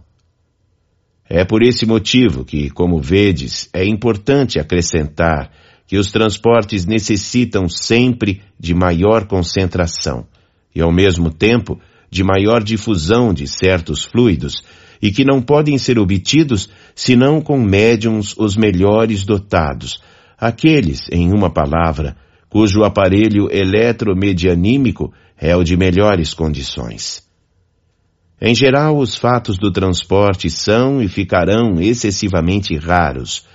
É 1.28 1.44
por 1.44 1.64
esse 1.64 1.86
motivo 1.86 2.45
que, 2.45 2.70
como 2.70 3.02
vedes, 3.02 3.68
é 3.74 3.84
importante 3.84 4.60
acrescentar 4.60 5.52
que 5.88 5.98
os 5.98 6.12
transportes 6.12 6.86
necessitam 6.86 7.68
sempre 7.68 8.42
de 8.60 8.74
maior 8.74 9.26
concentração 9.26 10.28
e, 10.76 10.82
ao 10.82 10.92
mesmo 10.92 11.32
tempo, 11.32 11.80
de 12.12 12.24
maior 12.24 12.64
difusão 12.64 13.34
de 13.34 13.48
certos 13.48 14.04
fluidos 14.04 14.64
e 15.02 15.12
que 15.12 15.26
não 15.26 15.42
podem 15.42 15.78
ser 15.78 16.00
obtidos 16.00 16.70
senão 16.95 17.42
com 17.42 17.60
médiums 17.60 18.36
os 18.38 18.56
melhores 18.56 19.26
dotados, 19.26 20.02
aqueles, 20.38 21.08
em 21.12 21.32
uma 21.32 21.50
palavra, 21.50 22.16
cujo 22.50 22.84
aparelho 22.84 23.50
eletromedianímico 23.52 25.12
é 25.38 25.56
o 25.56 25.64
de 25.64 25.76
melhores 25.76 26.34
condições. 26.34 27.25
Em 28.42 28.54
geral, 28.54 28.98
os 28.98 29.16
fatos 29.16 29.58
do 29.58 29.72
transporte 29.72 30.50
são 30.50 31.02
e 31.02 31.08
ficarão 31.08 31.80
excessivamente 31.80 32.78
raros. 32.78 33.46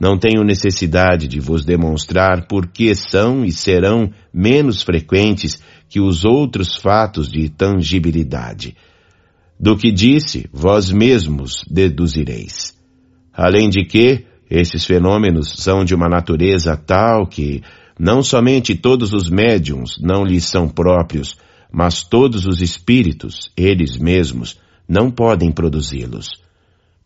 Não 0.00 0.18
tenho 0.18 0.44
necessidade 0.44 1.26
de 1.28 1.40
vos 1.40 1.64
demonstrar 1.64 2.46
por 2.46 2.66
que 2.66 2.94
são 2.94 3.44
e 3.44 3.52
serão 3.52 4.10
menos 4.32 4.82
frequentes 4.82 5.62
que 5.88 6.00
os 6.00 6.24
outros 6.24 6.76
fatos 6.76 7.30
de 7.30 7.48
tangibilidade. 7.48 8.76
Do 9.58 9.76
que 9.76 9.92
disse, 9.92 10.48
vós 10.52 10.90
mesmos 10.90 11.64
deduzireis. 11.70 12.76
Além 13.32 13.68
de 13.68 13.84
que, 13.84 14.24
esses 14.50 14.84
fenômenos 14.84 15.54
são 15.58 15.84
de 15.84 15.94
uma 15.94 16.08
natureza 16.08 16.76
tal 16.76 17.26
que 17.26 17.62
não 17.98 18.22
somente 18.22 18.74
todos 18.74 19.12
os 19.12 19.30
médiums 19.30 19.98
não 20.00 20.24
lhes 20.24 20.44
são 20.44 20.68
próprios, 20.68 21.36
mas 21.72 22.02
todos 22.02 22.46
os 22.46 22.60
espíritos, 22.60 23.50
eles 23.56 23.96
mesmos, 23.96 24.60
não 24.86 25.10
podem 25.10 25.50
produzi-los. 25.50 26.42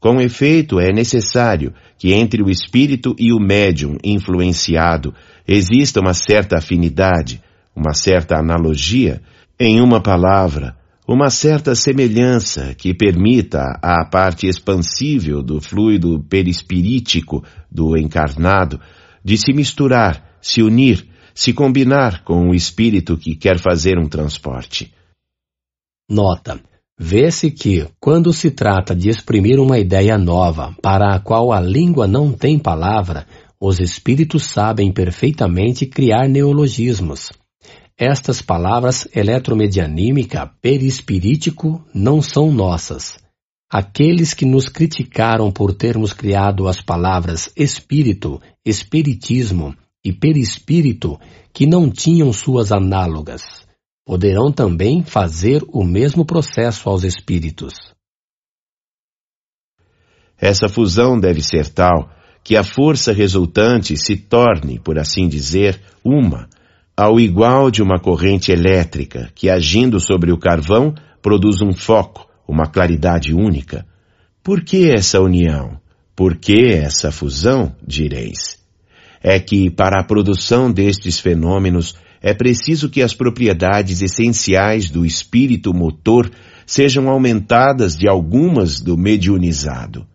Com 0.01 0.21
efeito, 0.21 0.81
é 0.81 0.93
necessário 0.93 1.73
que 1.99 2.13
entre 2.13 2.43
o 2.43 2.51
espírito 2.51 3.15
e 3.19 3.33
o 3.33 3.39
médium 3.39 3.97
influenciado 4.05 5.15
exista 5.47 6.01
uma 6.01 6.13
certa 6.13 6.59
afinidade, 6.59 7.41
uma 7.75 7.95
certa 7.95 8.37
analogia, 8.37 9.23
em 9.59 9.81
uma 9.81 10.01
palavra, 10.01 10.77
uma 11.09 11.31
certa 11.31 11.75
semelhança 11.75 12.75
que 12.75 12.93
permita 12.93 13.79
à 13.81 14.05
parte 14.05 14.49
expansível 14.49 15.43
do 15.43 15.61
fluido 15.61 16.21
perispirítico 16.29 17.45
do 17.71 17.97
encarnado 17.97 18.81
de 19.25 19.37
se 19.37 19.53
misturar, 19.53 20.39
se 20.41 20.63
unir, 20.63 21.07
se 21.37 21.53
combinar 21.53 22.25
com 22.25 22.49
o 22.49 22.55
espírito 22.55 23.19
que 23.19 23.37
quer 23.37 23.59
fazer 23.59 23.99
um 23.99 24.09
transporte. 24.09 24.91
Nota. 26.11 26.59
Vê-se 26.99 27.51
que, 27.51 27.87
quando 28.01 28.33
se 28.33 28.51
trata 28.51 28.97
de 28.97 29.11
exprimir 29.11 29.61
uma 29.61 29.79
ideia 29.79 30.17
nova 30.17 30.75
para 30.81 31.15
a 31.15 31.21
qual 31.21 31.53
a 31.53 31.61
língua 31.61 32.07
não 32.07 32.33
tem 32.33 32.59
palavra, 32.59 33.27
os 33.61 33.81
espíritos 33.81 34.45
sabem 34.45 34.91
perfeitamente 34.91 35.85
criar 35.85 36.27
neologismos. 36.27 37.31
Estas 37.99 38.41
palavras 38.41 39.07
eletromedianímica, 39.15 40.51
perispirítico, 40.63 41.85
não 41.93 42.23
são 42.23 42.51
nossas. 42.51 43.19
Aqueles 43.71 44.33
que 44.33 44.47
nos 44.47 44.71
criticaram 44.71 45.53
por 45.53 45.75
termos 45.75 46.15
criado 46.15 46.67
as 46.67 46.81
palavras 46.81 47.51
espírito, 47.55 48.41
espiritismo, 48.65 49.75
e 50.07 50.13
perispírito 50.13 51.19
que 51.53 51.67
não 51.67 51.91
tinham 51.91 52.33
suas 52.33 52.71
análogas. 52.71 53.43
Poderão 54.05 54.53
também 54.53 55.03
fazer 55.03 55.65
o 55.67 55.83
mesmo 55.83 56.25
processo 56.25 56.89
aos 56.89 57.03
espíritos. 57.03 57.75
Essa 60.39 60.69
fusão 60.69 61.19
deve 61.19 61.43
ser 61.43 61.69
tal 61.71 62.09
que 62.45 62.57
a 62.57 62.63
força 62.63 63.13
resultante 63.13 63.97
se 63.97 64.17
torne, 64.17 64.79
por 64.79 64.97
assim 64.97 65.27
dizer, 65.27 65.81
uma, 66.05 66.49
ao 66.97 67.19
igual 67.19 67.69
de 67.69 67.83
uma 67.83 67.99
corrente 67.99 68.53
elétrica 68.53 69.33
que, 69.35 69.51
agindo 69.51 69.99
sobre 69.99 70.31
o 70.31 70.39
carvão, 70.39 70.95
produz 71.21 71.61
um 71.61 71.73
foco, 71.73 72.29
uma 72.47 72.67
claridade 72.69 73.35
única. 73.35 73.85
Por 74.41 74.63
que 74.63 74.89
essa 74.89 75.21
união? 75.21 75.81
Por 76.15 76.37
que 76.37 76.69
essa 76.69 77.11
fusão, 77.11 77.75
direis? 77.85 78.56
É 79.23 79.39
que, 79.39 79.71
para 79.71 80.01
a 80.01 80.05
produção 80.05 80.71
destes 80.71 81.19
fenômenos, 81.19 81.95
é 82.23 82.35
preciso 82.35 82.89
que 82.89 83.03
as 83.03 83.15
propriedades 83.15 84.03
essenciais 84.03 84.91
do 84.91 85.05
espírito 85.05 85.73
motor 85.73 86.31
sejam 86.67 87.09
aumentadas 87.09 87.97
de 87.97 88.09
algumas 88.09 88.81
do 88.81 88.97
mediunizado. 88.97 90.07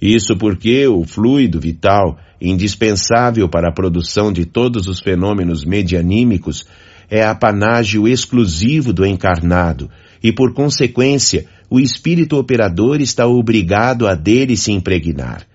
Isso 0.00 0.36
porque 0.36 0.86
o 0.86 1.04
fluido 1.04 1.58
vital, 1.58 2.18
indispensável 2.40 3.48
para 3.48 3.70
a 3.70 3.72
produção 3.72 4.30
de 4.30 4.44
todos 4.44 4.86
os 4.86 5.00
fenômenos 5.00 5.64
medianímicos, 5.64 6.66
é 7.08 7.24
apanágio 7.24 8.06
exclusivo 8.06 8.92
do 8.92 9.06
encarnado 9.06 9.90
e, 10.22 10.32
por 10.32 10.52
consequência, 10.52 11.46
o 11.70 11.80
espírito 11.80 12.36
operador 12.36 13.00
está 13.00 13.26
obrigado 13.26 14.06
a 14.06 14.14
dele 14.14 14.56
se 14.56 14.72
impregnar. 14.72 15.46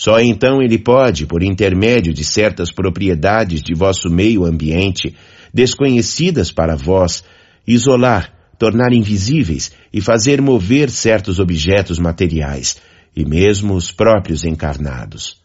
Só 0.00 0.18
então 0.18 0.62
ele 0.62 0.78
pode, 0.78 1.26
por 1.26 1.42
intermédio 1.42 2.14
de 2.14 2.24
certas 2.24 2.72
propriedades 2.72 3.60
de 3.60 3.74
vosso 3.74 4.08
meio 4.08 4.46
ambiente, 4.46 5.14
desconhecidas 5.52 6.50
para 6.50 6.74
vós, 6.74 7.22
isolar, 7.68 8.32
tornar 8.58 8.94
invisíveis 8.94 9.70
e 9.92 10.00
fazer 10.00 10.40
mover 10.40 10.88
certos 10.88 11.38
objetos 11.38 11.98
materiais, 11.98 12.78
e 13.14 13.26
mesmo 13.26 13.74
os 13.74 13.92
próprios 13.92 14.42
encarnados. 14.42 15.36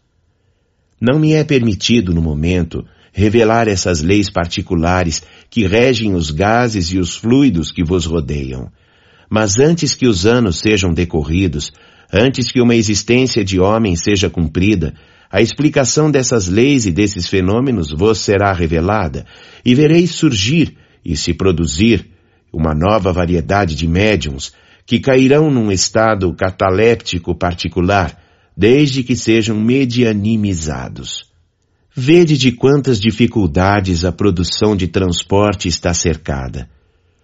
Não 1.02 1.20
me 1.20 1.34
é 1.34 1.44
permitido, 1.44 2.14
no 2.14 2.22
momento, 2.22 2.86
revelar 3.12 3.68
essas 3.68 4.02
leis 4.02 4.30
particulares 4.30 5.22
que 5.50 5.68
regem 5.68 6.16
os 6.16 6.32
gases 6.32 6.94
e 6.94 6.98
os 6.98 7.14
fluidos 7.18 7.74
que 7.74 7.84
vos 7.84 8.06
rodeiam. 8.06 8.72
Mas 9.30 9.60
antes 9.60 9.94
que 9.96 10.08
os 10.08 10.26
anos 10.26 10.60
sejam 10.60 10.94
decorridos, 10.94 11.74
Antes 12.12 12.52
que 12.52 12.62
uma 12.62 12.76
existência 12.76 13.44
de 13.44 13.60
homem 13.60 13.96
seja 13.96 14.30
cumprida, 14.30 14.94
a 15.30 15.42
explicação 15.42 16.10
dessas 16.10 16.48
leis 16.48 16.86
e 16.86 16.92
desses 16.92 17.28
fenômenos 17.28 17.92
vos 17.92 18.20
será 18.20 18.54
revelada, 18.54 19.26
e 19.66 19.74
vereis 19.76 20.12
surgir 20.12 20.78
e 21.04 21.18
se 21.18 21.34
produzir 21.34 22.08
uma 22.54 22.74
nova 22.74 23.12
variedade 23.12 23.76
de 23.76 23.88
médiums 23.88 24.54
que 24.86 25.00
cairão 25.00 25.50
num 25.50 25.72
estado 25.72 26.34
cataléptico 26.34 27.36
particular, 27.36 28.18
desde 28.56 29.04
que 29.04 29.16
sejam 29.16 29.60
medianimizados. 29.60 31.26
Vede 31.94 32.38
de 32.38 32.52
quantas 32.52 33.00
dificuldades 33.00 34.06
a 34.06 34.12
produção 34.12 34.76
de 34.76 34.88
transporte 34.88 35.68
está 35.68 35.94
cercada. 35.94 36.70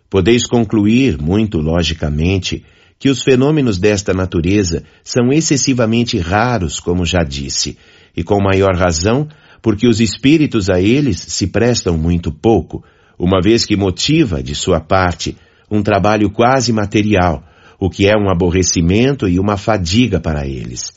Podeis 0.10 0.46
concluir, 0.46 1.22
muito 1.22 1.60
logicamente, 1.60 2.66
que 3.02 3.10
os 3.10 3.24
fenômenos 3.24 3.80
desta 3.80 4.14
natureza 4.14 4.84
são 5.04 5.34
excessivamente 5.34 6.20
raros, 6.20 6.80
como 6.80 7.04
já 7.04 7.24
disse, 7.24 7.76
e 8.16 8.24
com 8.24 8.40
maior 8.40 8.76
razão 8.76 9.28
porque 9.60 9.88
os 9.88 10.00
espíritos 10.00 10.70
a 10.70 10.80
eles 10.80 11.20
se 11.20 11.48
prestam 11.48 11.98
muito 11.98 12.32
pouco, 12.32 12.84
uma 13.18 13.42
vez 13.42 13.66
que 13.66 13.76
motiva, 13.76 14.44
de 14.44 14.54
sua 14.54 14.80
parte, 14.80 15.36
um 15.70 15.82
trabalho 15.82 16.30
quase 16.30 16.72
material, 16.72 17.44
o 17.80 17.90
que 17.90 18.08
é 18.08 18.16
um 18.16 18.30
aborrecimento 18.30 19.28
e 19.28 19.40
uma 19.40 19.58
fadiga 19.58 20.20
para 20.20 20.46
eles. 20.46 20.94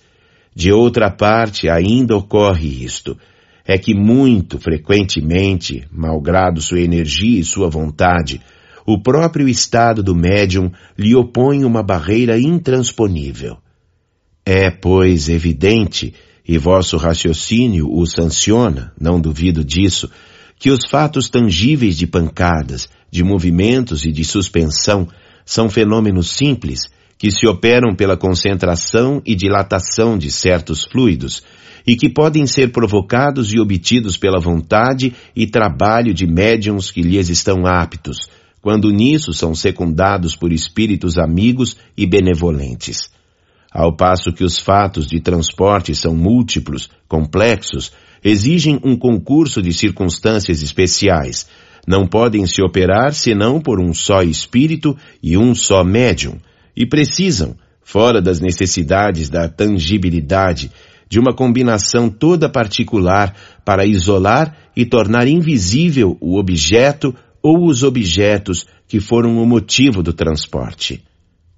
De 0.54 0.70
outra 0.70 1.10
parte, 1.10 1.70
ainda 1.70 2.14
ocorre 2.14 2.84
isto, 2.84 3.16
é 3.66 3.78
que 3.78 3.94
muito 3.94 4.58
frequentemente, 4.58 5.86
malgrado 5.90 6.60
sua 6.60 6.80
energia 6.80 7.40
e 7.40 7.44
sua 7.44 7.70
vontade, 7.70 8.42
o 8.86 9.00
próprio 9.00 9.48
estado 9.48 10.02
do 10.02 10.14
médium 10.14 10.70
lhe 10.96 11.14
opõe 11.14 11.64
uma 11.64 11.82
barreira 11.82 12.38
intransponível. 12.38 13.58
É, 14.44 14.70
pois, 14.70 15.28
evidente, 15.28 16.12
e 16.46 16.58
vosso 16.58 16.96
raciocínio 16.96 17.88
o 17.90 18.06
sanciona, 18.06 18.92
não 19.00 19.18
duvido 19.18 19.64
disso, 19.64 20.10
que 20.58 20.70
os 20.70 20.80
fatos 20.88 21.28
tangíveis 21.28 21.96
de 21.96 22.06
pancadas, 22.06 22.88
de 23.10 23.24
movimentos 23.24 24.04
e 24.04 24.12
de 24.12 24.24
suspensão 24.24 25.08
são 25.44 25.68
fenômenos 25.68 26.30
simples 26.30 26.82
que 27.18 27.30
se 27.30 27.46
operam 27.46 27.94
pela 27.94 28.16
concentração 28.16 29.22
e 29.24 29.34
dilatação 29.34 30.18
de 30.18 30.30
certos 30.30 30.84
fluidos 30.84 31.42
e 31.86 31.96
que 31.96 32.08
podem 32.08 32.46
ser 32.46 32.72
provocados 32.72 33.52
e 33.52 33.58
obtidos 33.58 34.16
pela 34.16 34.40
vontade 34.40 35.14
e 35.34 35.46
trabalho 35.46 36.12
de 36.12 36.26
médiums 36.26 36.90
que 36.90 37.02
lhes 37.02 37.28
estão 37.28 37.66
aptos, 37.66 38.28
quando 38.64 38.90
nisso 38.90 39.34
são 39.34 39.54
secundados 39.54 40.34
por 40.34 40.50
espíritos 40.50 41.18
amigos 41.18 41.76
e 41.94 42.06
benevolentes. 42.06 43.10
Ao 43.70 43.94
passo 43.94 44.32
que 44.32 44.42
os 44.42 44.58
fatos 44.58 45.06
de 45.06 45.20
transporte 45.20 45.94
são 45.94 46.14
múltiplos, 46.14 46.88
complexos, 47.06 47.92
exigem 48.24 48.80
um 48.82 48.96
concurso 48.96 49.60
de 49.60 49.70
circunstâncias 49.70 50.62
especiais, 50.62 51.46
não 51.86 52.06
podem 52.06 52.46
se 52.46 52.62
operar 52.62 53.12
senão 53.12 53.60
por 53.60 53.78
um 53.78 53.92
só 53.92 54.22
espírito 54.22 54.96
e 55.22 55.36
um 55.36 55.54
só 55.54 55.84
médium, 55.84 56.38
e 56.74 56.86
precisam, 56.86 57.54
fora 57.82 58.22
das 58.22 58.40
necessidades 58.40 59.28
da 59.28 59.46
tangibilidade, 59.46 60.72
de 61.06 61.20
uma 61.20 61.34
combinação 61.34 62.08
toda 62.08 62.48
particular 62.48 63.34
para 63.62 63.84
isolar 63.84 64.56
e 64.74 64.86
tornar 64.86 65.28
invisível 65.28 66.16
o 66.18 66.38
objeto 66.38 67.14
ou 67.44 67.66
os 67.66 67.82
objetos 67.82 68.66
que 68.88 68.98
foram 68.98 69.36
o 69.36 69.46
motivo 69.46 70.02
do 70.02 70.14
transporte. 70.14 71.04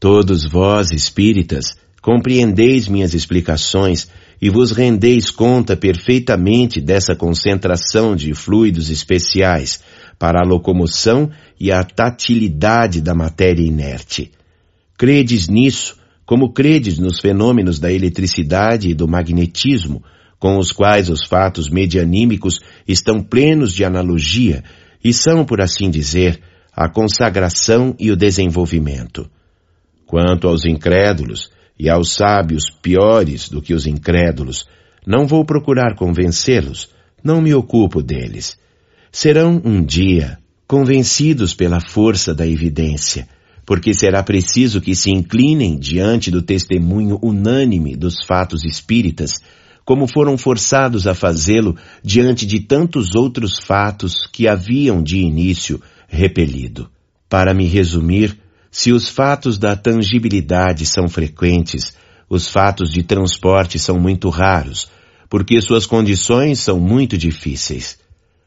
Todos 0.01 0.45
vós, 0.45 0.91
espíritas, 0.91 1.77
compreendeis 2.03 2.89
minhas 2.89 3.15
explicações 3.15 4.09
e 4.43 4.51
vos 4.51 4.73
rendeis 4.73 5.31
conta 5.31 5.77
perfeitamente 5.77 6.81
dessa 6.81 7.15
concentração 7.15 8.17
de 8.17 8.35
fluidos 8.35 8.91
especiais 8.91 9.81
para 10.19 10.41
a 10.41 10.45
locomoção 10.45 11.31
e 11.59 11.71
a 11.71 11.85
tatilidade 11.85 13.01
da 13.01 13.15
matéria 13.15 13.63
inerte. 13.63 14.33
Credes 14.99 15.49
nisso, 15.49 15.97
como 16.27 16.53
credes 16.53 16.99
nos 16.99 17.21
fenômenos 17.21 17.79
da 17.79 17.93
eletricidade 17.93 18.91
e 18.91 18.95
do 18.95 19.07
magnetismo, 19.07 20.03
com 20.37 20.59
os 20.59 20.73
quais 20.73 21.09
os 21.09 21.25
fatos 21.25 21.71
medianímicos 21.71 22.59
estão 22.89 23.23
plenos 23.23 23.73
de 23.73 23.85
analogia 23.85 24.65
e 25.07 25.13
são, 25.13 25.45
por 25.45 25.61
assim 25.61 25.89
dizer, 25.89 26.41
a 26.73 26.89
consagração 26.89 27.95
e 27.97 28.11
o 28.11 28.17
desenvolvimento. 28.17 29.31
Quanto 30.05 30.49
aos 30.49 30.65
incrédulos 30.65 31.49
e 31.79 31.89
aos 31.89 32.13
sábios 32.13 32.65
piores 32.83 33.49
do 33.49 33.63
que 33.63 33.73
os 33.73 33.87
incrédulos, 33.87 34.67
não 35.07 35.25
vou 35.25 35.45
procurar 35.45 35.95
convencê-los, 35.95 36.91
não 37.23 37.41
me 37.41 37.55
ocupo 37.55 38.03
deles. 38.03 38.59
Serão 39.13 39.63
um 39.65 39.81
dia 39.81 40.39
convencidos 40.67 41.55
pela 41.55 41.79
força 41.79 42.35
da 42.35 42.45
evidência, 42.45 43.29
porque 43.65 43.95
será 43.95 44.25
preciso 44.25 44.81
que 44.81 44.97
se 44.97 45.13
inclinem 45.13 45.79
diante 45.79 46.33
do 46.33 46.43
testemunho 46.43 47.17
unânime 47.23 47.95
dos 47.95 48.25
fatos 48.27 48.65
espíritas, 48.65 49.35
como 49.87 50.09
foram 50.09 50.37
forçados 50.37 51.07
a 51.07 51.15
fazê-lo 51.15 51.77
diante 52.03 52.45
de 52.45 52.59
tantos 52.59 53.15
outros 53.15 53.61
fatos 53.61 54.27
que 54.33 54.49
haviam 54.49 55.01
de 55.01 55.19
início 55.19 55.81
repelido. 56.09 56.91
Para 57.29 57.55
me 57.55 57.67
resumir, 57.67 58.37
se 58.69 58.91
os 58.91 59.09
fatos 59.09 59.57
da 59.57 59.77
tangibilidade 59.77 60.85
são 60.85 61.07
frequentes, 61.09 61.97
os 62.29 62.49
fatos 62.49 62.91
de 62.91 63.05
transporte 63.05 63.79
são 63.79 63.97
muito 63.97 64.29
raros, 64.29 64.91
porque 65.31 65.61
suas 65.61 65.87
condições 65.87 66.59
são 66.59 66.81
muito 66.81 67.17
difíceis. 67.17 67.97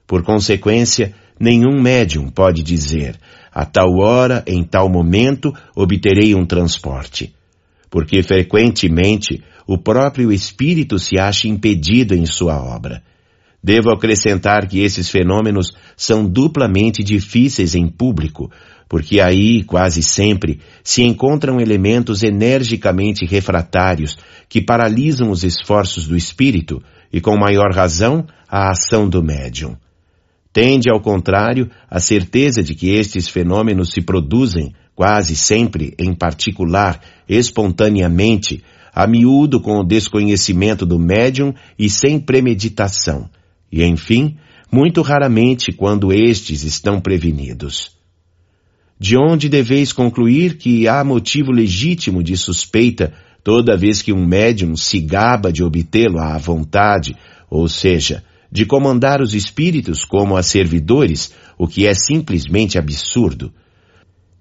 Por 0.06 0.24
consequência, 0.24 1.16
nenhum 1.40 1.82
médium 1.82 2.30
pode 2.30 2.62
dizer, 2.62 3.18
a 3.50 3.66
tal 3.66 3.98
hora, 3.98 4.44
em 4.46 4.62
tal 4.62 4.90
momento, 4.90 5.54
obterei 5.74 6.36
um 6.36 6.46
transporte. 6.46 7.34
Porque 7.90 8.22
frequentemente 8.24 9.44
o 9.66 9.78
próprio 9.78 10.32
espírito 10.32 10.98
se 10.98 11.20
acha 11.20 11.48
impedido 11.48 12.16
em 12.16 12.26
sua 12.26 12.62
obra. 12.62 13.04
Devo 13.64 13.92
acrescentar 13.92 14.68
que 14.68 14.80
esses 14.80 15.10
fenômenos 15.10 15.74
são 15.96 16.26
duplamente 16.26 17.04
difíceis 17.04 17.76
em 17.76 17.88
público, 17.88 18.50
porque 18.88 19.20
aí, 19.20 19.64
quase 19.64 20.02
sempre, 20.02 20.60
se 20.84 21.04
encontram 21.04 21.60
elementos 21.60 22.24
energicamente 22.24 23.26
refratários 23.26 24.18
que 24.48 24.62
paralisam 24.62 25.30
os 25.30 25.44
esforços 25.44 26.08
do 26.08 26.18
espírito 26.18 26.82
e, 27.14 27.22
com 27.22 27.38
maior 27.38 27.72
razão, 27.72 28.26
a 28.50 28.72
ação 28.72 29.08
do 29.08 29.22
médium. 29.22 29.76
Tende, 30.52 30.90
ao 30.90 31.00
contrário, 31.00 31.70
a 31.88 32.00
certeza 32.00 32.64
de 32.64 32.74
que 32.74 32.90
estes 32.90 33.30
fenômenos 33.30 33.92
se 33.92 34.02
produzem, 34.02 34.74
quase 35.00 35.34
sempre, 35.34 35.94
em 35.98 36.14
particular, 36.14 37.00
espontaneamente, 37.26 38.62
a 38.94 39.08
miúdo 39.08 39.62
com 39.62 39.80
o 39.80 39.84
desconhecimento 39.86 40.86
do 40.86 41.00
médium 41.00 41.54
e 41.80 41.90
sem 41.90 42.20
premeditação, 42.20 43.30
e, 43.72 43.82
enfim, 43.82 44.36
muito 44.70 45.02
raramente 45.02 45.72
quando 45.72 46.12
estes 46.12 46.66
estão 46.66 47.00
prevenidos. 47.00 47.92
De 49.00 49.16
onde 49.18 49.48
deveis 49.48 49.94
concluir 49.94 50.58
que 50.58 50.86
há 50.86 51.02
motivo 51.02 51.50
legítimo 51.50 52.22
de 52.22 52.36
suspeita 52.36 53.14
toda 53.42 53.78
vez 53.78 54.02
que 54.02 54.12
um 54.12 54.26
médium 54.26 54.76
se 54.76 55.00
gaba 55.00 55.50
de 55.50 55.64
obtê-lo 55.64 56.20
à 56.20 56.38
vontade, 56.38 57.16
ou 57.50 57.70
seja, 57.70 58.22
de 58.52 58.66
comandar 58.66 59.22
os 59.22 59.34
espíritos 59.34 60.04
como 60.04 60.36
a 60.36 60.44
servidores, 60.44 61.32
o 61.58 61.70
que 61.70 61.88
é 61.88 61.94
simplesmente 61.94 62.78
absurdo. 62.78 63.54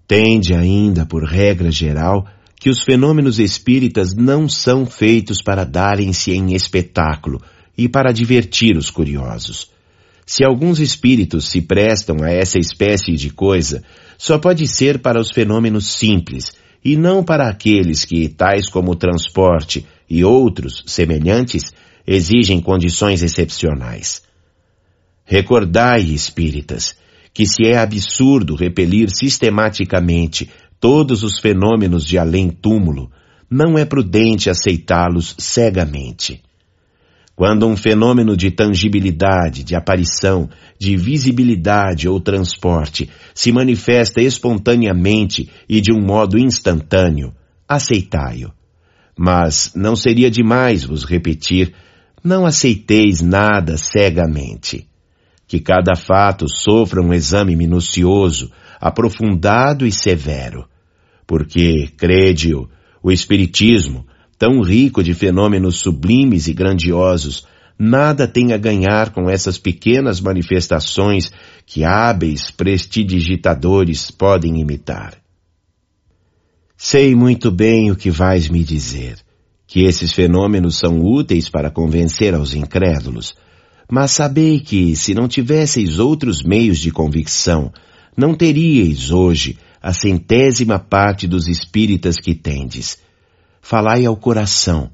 Tende 0.08 0.54
ainda, 0.54 1.04
por 1.04 1.22
regra 1.22 1.70
geral, 1.70 2.26
que 2.58 2.70
os 2.70 2.82
fenômenos 2.82 3.38
espíritas 3.38 4.14
não 4.14 4.48
são 4.48 4.86
feitos 4.86 5.42
para 5.42 5.64
darem-se 5.64 6.32
em 6.32 6.54
espetáculo 6.54 7.42
e 7.76 7.90
para 7.90 8.10
divertir 8.10 8.78
os 8.78 8.90
curiosos. 8.90 9.70
Se 10.24 10.42
alguns 10.42 10.80
espíritos 10.80 11.48
se 11.50 11.60
prestam 11.60 12.22
a 12.22 12.30
essa 12.30 12.58
espécie 12.58 13.16
de 13.16 13.28
coisa, 13.28 13.82
só 14.16 14.38
pode 14.38 14.66
ser 14.66 14.98
para 14.98 15.20
os 15.20 15.30
fenômenos 15.30 15.92
simples, 15.92 16.54
e 16.82 16.96
não 16.96 17.22
para 17.22 17.46
aqueles 17.46 18.06
que, 18.06 18.28
tais 18.28 18.68
como 18.68 18.92
o 18.92 18.96
transporte 18.96 19.84
e 20.08 20.24
outros 20.24 20.84
semelhantes, 20.86 21.74
exigem 22.06 22.60
condições 22.62 23.22
excepcionais. 23.22 24.22
Recordai, 25.26 26.00
espíritas, 26.00 26.96
que 27.38 27.46
se 27.46 27.68
é 27.68 27.78
absurdo 27.78 28.56
repelir 28.56 29.10
sistematicamente 29.14 30.50
todos 30.80 31.22
os 31.22 31.38
fenômenos 31.38 32.04
de 32.04 32.18
além-túmulo, 32.18 33.12
não 33.48 33.78
é 33.78 33.84
prudente 33.84 34.50
aceitá-los 34.50 35.36
cegamente. 35.38 36.42
Quando 37.36 37.64
um 37.64 37.76
fenômeno 37.76 38.36
de 38.36 38.50
tangibilidade, 38.50 39.62
de 39.62 39.76
aparição, 39.76 40.50
de 40.80 40.96
visibilidade 40.96 42.08
ou 42.08 42.18
transporte 42.18 43.08
se 43.32 43.52
manifesta 43.52 44.20
espontaneamente 44.20 45.48
e 45.68 45.80
de 45.80 45.92
um 45.92 46.04
modo 46.04 46.36
instantâneo, 46.36 47.32
aceitai-o. 47.68 48.50
Mas 49.16 49.70
não 49.76 49.94
seria 49.94 50.28
demais 50.28 50.82
vos 50.82 51.04
repetir 51.04 51.72
não 52.24 52.44
aceiteis 52.44 53.22
nada 53.22 53.76
cegamente. 53.76 54.87
Que 55.48 55.58
cada 55.58 55.96
fato 55.96 56.46
sofra 56.48 57.02
um 57.02 57.12
exame 57.12 57.56
minucioso, 57.56 58.52
aprofundado 58.80 59.84
e 59.84 59.90
severo. 59.90 60.68
Porque, 61.26 61.88
crede-o, 61.96 62.68
o 63.02 63.10
Espiritismo, 63.10 64.06
tão 64.38 64.60
rico 64.62 65.02
de 65.02 65.14
fenômenos 65.14 65.80
sublimes 65.80 66.46
e 66.46 66.52
grandiosos, 66.52 67.44
nada 67.78 68.28
tem 68.28 68.52
a 68.52 68.56
ganhar 68.56 69.10
com 69.10 69.28
essas 69.28 69.58
pequenas 69.58 70.20
manifestações 70.20 71.32
que 71.64 71.84
hábeis 71.84 72.50
prestidigitadores 72.50 74.10
podem 74.10 74.60
imitar. 74.60 75.14
Sei 76.76 77.14
muito 77.14 77.50
bem 77.50 77.90
o 77.90 77.96
que 77.96 78.10
vais 78.10 78.48
me 78.48 78.62
dizer, 78.62 79.16
que 79.66 79.84
esses 79.84 80.12
fenômenos 80.12 80.78
são 80.78 81.00
úteis 81.00 81.48
para 81.48 81.70
convencer 81.70 82.34
aos 82.34 82.54
incrédulos, 82.54 83.34
mas 83.90 84.12
sabei 84.12 84.60
que, 84.60 84.94
se 84.94 85.14
não 85.14 85.26
tivesseis 85.26 85.98
outros 85.98 86.42
meios 86.42 86.78
de 86.78 86.90
convicção, 86.90 87.72
não 88.16 88.34
teríeis 88.34 89.10
hoje 89.10 89.58
a 89.80 89.92
centésima 89.92 90.78
parte 90.78 91.26
dos 91.26 91.48
espíritas 91.48 92.16
que 92.16 92.34
tendes. 92.34 92.98
Falai 93.62 94.04
ao 94.04 94.16
coração. 94.16 94.90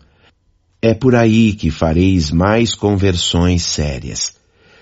É 0.81 0.95
por 0.95 1.17
aí 1.17 1.55
que 1.55 1.71
fareis 1.71 2.31
mais 2.31 2.75
conversões 2.75 3.65
sérias. 3.65 4.35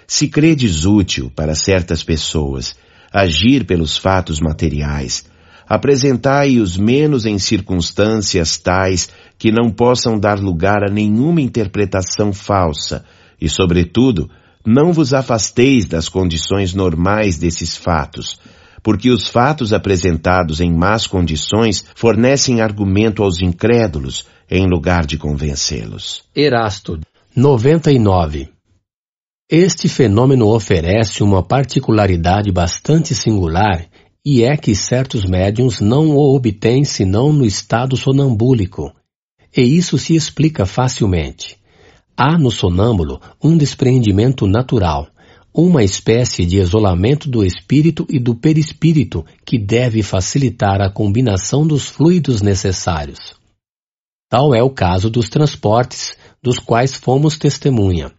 Se 0.06 0.28
credes 0.28 0.84
útil 0.84 1.30
para 1.34 1.54
certas 1.54 2.02
pessoas 2.02 2.74
agir 3.12 3.64
pelos 3.64 3.96
fatos 3.96 4.40
materiais, 4.40 5.24
apresentai-os 5.66 6.76
menos 6.76 7.24
em 7.24 7.38
circunstâncias 7.38 8.58
tais 8.58 9.08
que 9.38 9.50
não 9.50 9.70
possam 9.70 10.18
dar 10.18 10.38
lugar 10.38 10.82
a 10.82 10.90
nenhuma 10.90 11.40
interpretação 11.40 12.32
falsa, 12.32 13.04
e, 13.42 13.48
sobretudo, 13.48 14.30
não 14.64 14.92
vos 14.92 15.12
afasteis 15.12 15.84
das 15.84 16.08
condições 16.08 16.72
normais 16.72 17.36
desses 17.36 17.76
fatos, 17.76 18.38
porque 18.84 19.10
os 19.10 19.26
fatos 19.26 19.72
apresentados 19.72 20.60
em 20.60 20.72
más 20.72 21.08
condições 21.08 21.84
fornecem 21.96 22.60
argumento 22.60 23.20
aos 23.20 23.42
incrédulos 23.42 24.26
em 24.48 24.64
lugar 24.68 25.04
de 25.04 25.18
convencê-los. 25.18 26.22
Erasto, 26.36 27.00
99. 27.34 28.48
Este 29.50 29.88
fenômeno 29.88 30.46
oferece 30.46 31.24
uma 31.24 31.42
particularidade 31.42 32.52
bastante 32.52 33.12
singular 33.12 33.86
e 34.24 34.44
é 34.44 34.56
que 34.56 34.72
certos 34.76 35.24
médiums 35.24 35.80
não 35.80 36.10
o 36.10 36.36
obtêm 36.36 36.84
senão 36.84 37.32
no 37.32 37.44
estado 37.44 37.96
sonambúlico. 37.96 38.92
E 39.56 39.62
isso 39.62 39.98
se 39.98 40.14
explica 40.14 40.64
facilmente. 40.64 41.60
Há 42.16 42.38
no 42.38 42.50
sonâmbulo 42.50 43.20
um 43.42 43.56
despreendimento 43.56 44.46
natural, 44.46 45.08
uma 45.54 45.82
espécie 45.82 46.46
de 46.46 46.58
isolamento 46.58 47.28
do 47.28 47.44
espírito 47.44 48.06
e 48.08 48.18
do 48.18 48.34
perispírito 48.34 49.24
que 49.44 49.58
deve 49.58 50.02
facilitar 50.02 50.80
a 50.80 50.90
combinação 50.90 51.66
dos 51.66 51.88
fluidos 51.88 52.40
necessários. 52.40 53.34
Tal 54.30 54.54
é 54.54 54.62
o 54.62 54.70
caso 54.70 55.10
dos 55.10 55.28
transportes, 55.28 56.16
dos 56.42 56.58
quais 56.58 56.94
fomos 56.94 57.36
testemunha. 57.36 58.10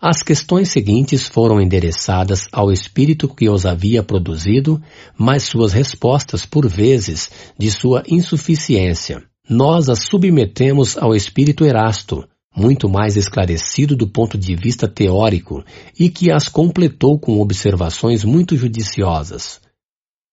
As 0.00 0.22
questões 0.22 0.70
seguintes 0.70 1.26
foram 1.26 1.60
endereçadas 1.60 2.46
ao 2.52 2.72
espírito 2.72 3.28
que 3.28 3.50
os 3.50 3.66
havia 3.66 4.02
produzido, 4.02 4.80
mas 5.16 5.42
suas 5.42 5.72
respostas, 5.74 6.46
por 6.46 6.66
vezes, 6.66 7.30
de 7.58 7.70
sua 7.70 8.02
insuficiência, 8.08 9.22
nós 9.48 9.88
as 9.88 10.04
submetemos 10.04 10.96
ao 10.96 11.14
espírito 11.14 11.64
Erasto, 11.64 12.26
muito 12.54 12.88
mais 12.88 13.16
esclarecido 13.16 13.96
do 13.96 14.08
ponto 14.08 14.36
de 14.36 14.54
vista 14.54 14.88
teórico 14.88 15.64
e 15.98 16.08
que 16.08 16.30
as 16.30 16.48
completou 16.48 17.18
com 17.18 17.40
observações 17.40 18.24
muito 18.24 18.56
judiciosas. 18.56 19.60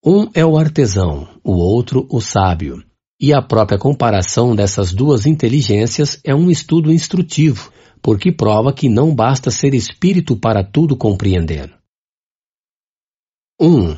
Um 0.05 0.29
é 0.33 0.45
o 0.45 0.57
artesão, 0.57 1.27
o 1.43 1.53
outro 1.53 2.07
o 2.09 2.21
sábio, 2.21 2.83
e 3.19 3.33
a 3.33 3.41
própria 3.41 3.79
comparação 3.79 4.55
dessas 4.55 4.93
duas 4.93 5.25
inteligências 5.25 6.19
é 6.23 6.33
um 6.35 6.49
estudo 6.49 6.91
instrutivo, 6.91 7.71
porque 8.01 8.31
prova 8.31 8.71
que 8.71 8.87
não 8.87 9.13
basta 9.13 9.49
ser 9.49 9.73
espírito 9.73 10.37
para 10.37 10.63
tudo 10.63 10.95
compreender. 10.95 11.73
1. 13.59 13.67
Um, 13.67 13.97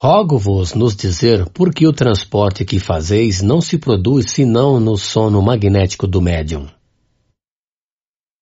Rogo-vos 0.00 0.74
nos 0.74 0.94
dizer 0.94 1.48
por 1.50 1.74
que 1.74 1.84
o 1.84 1.92
transporte 1.92 2.64
que 2.64 2.78
fazeis 2.78 3.42
não 3.42 3.60
se 3.60 3.76
produz 3.78 4.30
senão 4.30 4.78
no 4.78 4.96
sono 4.96 5.42
magnético 5.42 6.06
do 6.06 6.22
médium. 6.22 6.68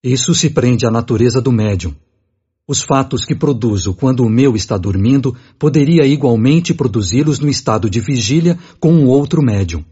Isso 0.08 0.32
se 0.36 0.50
prende 0.50 0.86
à 0.86 0.90
natureza 0.90 1.40
do 1.40 1.50
médium. 1.50 1.92
Os 2.64 2.80
fatos 2.80 3.24
que 3.24 3.34
produzo 3.34 3.92
quando 3.92 4.20
o 4.20 4.30
meu 4.30 4.54
está 4.54 4.78
dormindo 4.78 5.36
poderia 5.58 6.06
igualmente 6.06 6.72
produzi-los 6.72 7.40
no 7.40 7.48
estado 7.48 7.90
de 7.90 7.98
vigília 7.98 8.56
com 8.78 8.92
um 8.92 9.06
outro 9.08 9.42
médium. 9.42 9.84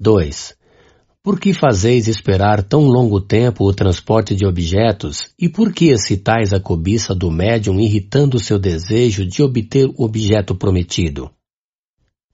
2. 0.00 0.54
Por 1.22 1.38
que 1.38 1.52
fazeis 1.52 2.08
esperar 2.08 2.62
tão 2.62 2.80
longo 2.84 3.20
tempo 3.20 3.68
o 3.68 3.74
transporte 3.74 4.34
de 4.34 4.46
objetos 4.46 5.34
e 5.38 5.50
por 5.50 5.70
que 5.70 5.90
excitais 5.90 6.54
a 6.54 6.58
cobiça 6.58 7.14
do 7.14 7.30
médium 7.30 7.78
irritando 7.78 8.42
seu 8.42 8.58
desejo 8.58 9.26
de 9.26 9.42
obter 9.42 9.86
o 9.98 10.02
objeto 10.02 10.54
prometido? 10.54 11.30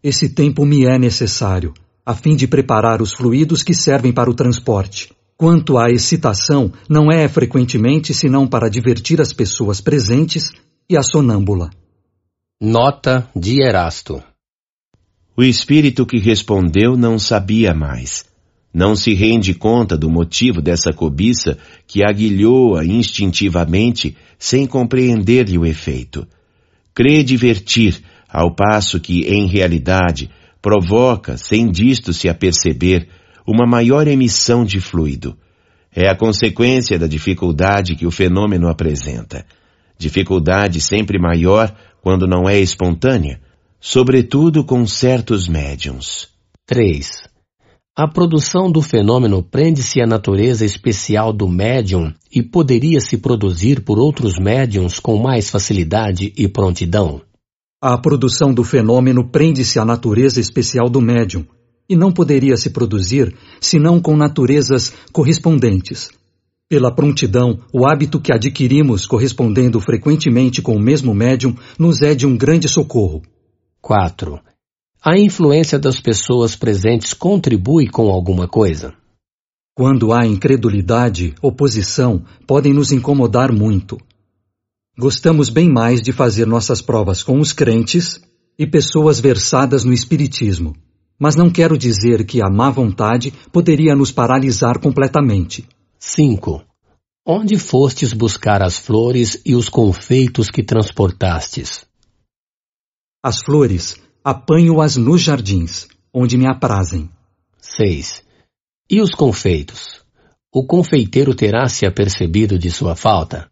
Esse 0.00 0.28
tempo 0.28 0.64
me 0.64 0.86
é 0.86 0.96
necessário, 1.00 1.74
a 2.06 2.14
fim 2.14 2.36
de 2.36 2.46
preparar 2.46 3.02
os 3.02 3.12
fluidos 3.12 3.64
que 3.64 3.74
servem 3.74 4.12
para 4.12 4.30
o 4.30 4.34
transporte. 4.34 5.13
Quanto 5.36 5.78
à 5.78 5.90
excitação, 5.90 6.72
não 6.88 7.10
é 7.10 7.28
frequentemente 7.28 8.14
senão 8.14 8.46
para 8.46 8.68
divertir 8.68 9.20
as 9.20 9.32
pessoas 9.32 9.80
presentes 9.80 10.52
e 10.88 10.96
a 10.96 11.02
sonâmbula. 11.02 11.70
Nota 12.60 13.28
de 13.34 13.62
Erasto 13.62 14.22
O 15.36 15.42
espírito 15.42 16.06
que 16.06 16.18
respondeu 16.18 16.96
não 16.96 17.18
sabia 17.18 17.74
mais 17.74 18.24
não 18.74 18.96
se 18.96 19.14
rende 19.14 19.54
conta 19.54 19.96
do 19.96 20.10
motivo 20.10 20.60
dessa 20.60 20.92
cobiça 20.92 21.56
que 21.86 22.04
aguilhou-a 22.04 22.84
instintivamente 22.84 24.16
sem 24.36 24.66
compreender-lhe 24.66 25.56
o 25.56 25.64
efeito. 25.64 26.26
Crê 26.92 27.22
divertir, 27.22 28.02
ao 28.28 28.52
passo 28.52 28.98
que, 28.98 29.22
em 29.28 29.46
realidade, 29.46 30.28
provoca, 30.60 31.36
sem 31.36 31.70
disto 31.70 32.12
se 32.12 32.28
aperceber, 32.28 33.06
uma 33.46 33.66
maior 33.66 34.06
emissão 34.08 34.64
de 34.64 34.80
fluido. 34.80 35.36
É 35.94 36.08
a 36.08 36.16
consequência 36.16 36.98
da 36.98 37.06
dificuldade 37.06 37.94
que 37.94 38.06
o 38.06 38.10
fenômeno 38.10 38.68
apresenta. 38.68 39.46
Dificuldade 39.96 40.80
sempre 40.80 41.18
maior 41.20 41.72
quando 42.02 42.26
não 42.26 42.48
é 42.48 42.58
espontânea, 42.58 43.40
sobretudo 43.80 44.64
com 44.64 44.84
certos 44.86 45.46
médiums. 45.46 46.28
3. 46.66 47.28
A 47.96 48.08
produção 48.08 48.72
do 48.72 48.82
fenômeno 48.82 49.40
prende-se 49.40 50.00
à 50.00 50.06
natureza 50.06 50.64
especial 50.64 51.32
do 51.32 51.48
médium 51.48 52.12
e 52.34 52.42
poderia 52.42 52.98
se 52.98 53.18
produzir 53.18 53.84
por 53.84 53.98
outros 53.98 54.36
médiums 54.36 54.98
com 54.98 55.16
mais 55.16 55.48
facilidade 55.48 56.32
e 56.36 56.48
prontidão. 56.48 57.22
A 57.80 57.96
produção 57.96 58.52
do 58.52 58.64
fenômeno 58.64 59.30
prende-se 59.30 59.78
à 59.78 59.84
natureza 59.84 60.40
especial 60.40 60.90
do 60.90 61.00
médium 61.00 61.46
e 61.88 61.96
não 61.96 62.12
poderia 62.12 62.56
se 62.56 62.70
produzir 62.70 63.34
senão 63.60 64.00
com 64.00 64.16
naturezas 64.16 64.92
correspondentes. 65.12 66.10
Pela 66.68 66.94
prontidão, 66.94 67.60
o 67.72 67.86
hábito 67.86 68.20
que 68.20 68.32
adquirimos 68.32 69.06
correspondendo 69.06 69.78
frequentemente 69.80 70.62
com 70.62 70.74
o 70.74 70.80
mesmo 70.80 71.14
médium 71.14 71.54
nos 71.78 72.00
é 72.02 72.14
de 72.14 72.26
um 72.26 72.36
grande 72.36 72.68
socorro. 72.68 73.22
4. 73.80 74.40
A 75.02 75.18
influência 75.18 75.78
das 75.78 76.00
pessoas 76.00 76.56
presentes 76.56 77.12
contribui 77.12 77.86
com 77.88 78.08
alguma 78.08 78.48
coisa? 78.48 78.94
Quando 79.76 80.12
há 80.12 80.24
incredulidade, 80.24 81.34
oposição, 81.42 82.24
podem 82.46 82.72
nos 82.72 82.92
incomodar 82.92 83.52
muito. 83.52 83.98
Gostamos 84.98 85.50
bem 85.50 85.68
mais 85.68 86.00
de 86.00 86.12
fazer 86.12 86.46
nossas 86.46 86.80
provas 86.80 87.22
com 87.22 87.38
os 87.40 87.52
crentes 87.52 88.20
e 88.58 88.66
pessoas 88.66 89.20
versadas 89.20 89.84
no 89.84 89.92
Espiritismo, 89.92 90.74
mas 91.18 91.36
não 91.36 91.50
quero 91.50 91.76
dizer 91.78 92.24
que 92.24 92.42
a 92.42 92.50
má 92.50 92.70
vontade 92.70 93.32
poderia 93.52 93.94
nos 93.94 94.10
paralisar 94.10 94.78
completamente. 94.78 95.66
5. 95.98 96.64
Onde 97.26 97.58
fostes 97.58 98.12
buscar 98.12 98.62
as 98.62 98.78
flores 98.78 99.40
e 99.44 99.54
os 99.54 99.68
confeitos 99.68 100.50
que 100.50 100.62
transportastes? 100.62 101.86
As 103.22 103.38
flores 103.44 104.02
Apanho-as 104.26 104.96
nos 104.96 105.20
jardins, 105.20 105.86
onde 106.10 106.38
me 106.38 106.46
aprazem. 106.46 107.10
6. 107.60 108.24
E 108.90 108.98
os 109.02 109.10
confeitos? 109.10 110.00
O 110.50 110.66
confeiteiro 110.66 111.34
terá 111.34 111.68
se 111.68 111.84
apercebido 111.84 112.58
de 112.58 112.70
sua 112.70 112.96
falta? 112.96 113.50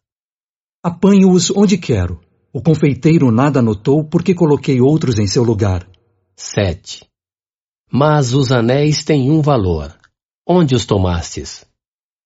Apanho-os 0.83 1.51
onde 1.51 1.77
quero. 1.77 2.19
O 2.55 2.63
confeiteiro 2.63 3.31
nada 3.31 3.61
notou 3.61 4.03
porque 4.03 4.35
coloquei 4.35 4.81
outros 4.81 5.19
em 5.19 5.27
seu 5.27 5.43
lugar. 5.43 5.87
7. 6.35 7.05
Mas 7.93 8.33
os 8.33 8.51
anéis 8.51 9.05
têm 9.05 9.31
um 9.31 9.43
valor. 9.43 9.95
Onde 10.49 10.75
os 10.75 10.87
tomastes? 10.87 11.67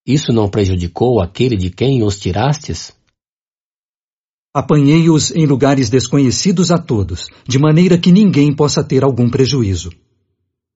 Isso 0.07 0.33
não 0.33 0.49
prejudicou 0.49 1.21
aquele 1.21 1.57
de 1.57 1.71
quem 1.71 2.05
os 2.05 2.17
tirastes? 2.21 2.93
Apanhei-os 4.55 5.33
em 5.33 5.45
lugares 5.45 5.91
desconhecidos 5.91 6.71
a 6.71 6.79
todos, 6.79 7.29
de 7.47 7.59
maneira 7.59 7.99
que 7.99 8.13
ninguém 8.13 8.55
possa 8.55 8.85
ter 8.85 9.03
algum 9.03 9.29
prejuízo. 9.29 9.91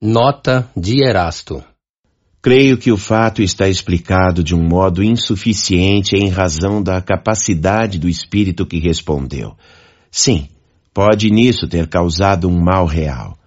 Nota 0.02 0.68
de 0.76 1.04
Erasto 1.04 1.64
Creio 2.42 2.76
que 2.76 2.90
o 2.90 2.96
fato 2.96 3.42
está 3.42 3.68
explicado 3.68 4.42
de 4.42 4.54
um 4.54 4.66
modo 4.66 5.04
insuficiente 5.04 6.16
em 6.16 6.30
razão 6.30 6.82
da 6.82 7.00
capacidade 7.00 7.98
do 7.98 8.08
espírito 8.08 8.66
que 8.66 8.78
respondeu. 8.78 9.54
Sim, 10.10 10.48
pode 10.92 11.30
nisso 11.30 11.68
ter 11.68 11.86
causado 11.86 12.48
um 12.48 12.58
mal 12.58 12.86
real. 12.86 13.39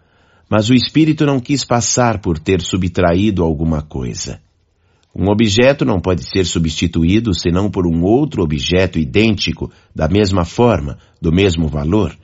Mas 0.53 0.69
o 0.69 0.75
espírito 0.75 1.25
não 1.25 1.39
quis 1.39 1.65
passar 1.65 2.21
por 2.21 2.37
ter 2.37 2.61
subtraído 2.61 3.43
alguma 3.43 3.81
coisa. 3.81 4.39
Um 5.15 5.27
objeto 5.31 5.83
não 5.83 5.99
pode 5.99 6.23
ser 6.29 6.45
substituído 6.45 7.33
senão 7.33 7.71
por 7.71 7.87
um 7.87 8.03
outro 8.03 8.43
objeto 8.43 8.99
idêntico, 8.99 9.71
da 9.95 10.07
mesma 10.07 10.45
forma, 10.45 10.99
do 11.19 11.31
mesmo 11.31 11.67
valor. 11.67 12.15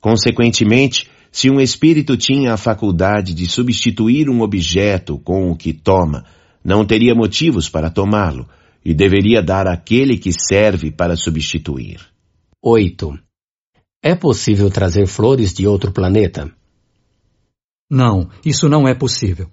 Consequentemente, 0.00 1.08
se 1.30 1.48
um 1.48 1.60
espírito 1.60 2.16
tinha 2.16 2.54
a 2.54 2.56
faculdade 2.56 3.32
de 3.32 3.46
substituir 3.46 4.28
um 4.28 4.40
objeto 4.40 5.16
com 5.18 5.48
o 5.48 5.54
que 5.54 5.72
toma, 5.72 6.24
não 6.64 6.84
teria 6.84 7.14
motivos 7.14 7.68
para 7.68 7.88
tomá-lo, 7.88 8.48
e 8.84 8.92
deveria 8.92 9.40
dar 9.40 9.68
àquele 9.68 10.18
que 10.18 10.32
serve 10.32 10.90
para 10.90 11.14
substituir. 11.14 12.00
8. 12.60 13.16
É 14.02 14.16
possível 14.16 14.68
trazer 14.72 15.06
flores 15.06 15.54
de 15.54 15.68
outro 15.68 15.92
planeta? 15.92 16.52
Não, 17.90 18.30
isso 18.44 18.68
não 18.68 18.86
é 18.86 18.94
possível. 18.94 19.48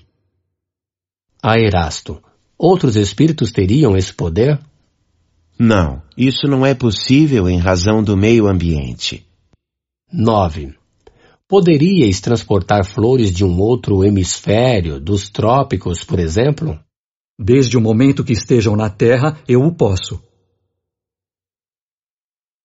A 1.41 1.57
Erasto. 1.57 2.21
Outros 2.57 2.95
espíritos 2.95 3.51
teriam 3.51 3.97
esse 3.97 4.13
poder? 4.13 4.59
Não, 5.59 6.03
isso 6.15 6.47
não 6.47 6.63
é 6.63 6.75
possível 6.75 7.49
em 7.49 7.57
razão 7.57 8.03
do 8.03 8.15
meio 8.15 8.47
ambiente. 8.47 9.25
9. 10.13 10.75
Poderíeis 11.47 12.21
transportar 12.21 12.85
flores 12.85 13.31
de 13.31 13.43
um 13.43 13.59
outro 13.59 14.03
hemisfério, 14.03 14.99
dos 14.99 15.29
trópicos, 15.29 16.03
por 16.03 16.19
exemplo? 16.19 16.79
Desde 17.39 17.77
o 17.77 17.81
momento 17.81 18.23
que 18.23 18.33
estejam 18.33 18.75
na 18.75 18.89
Terra, 18.89 19.39
eu 19.47 19.61
o 19.61 19.73
posso. 19.73 20.21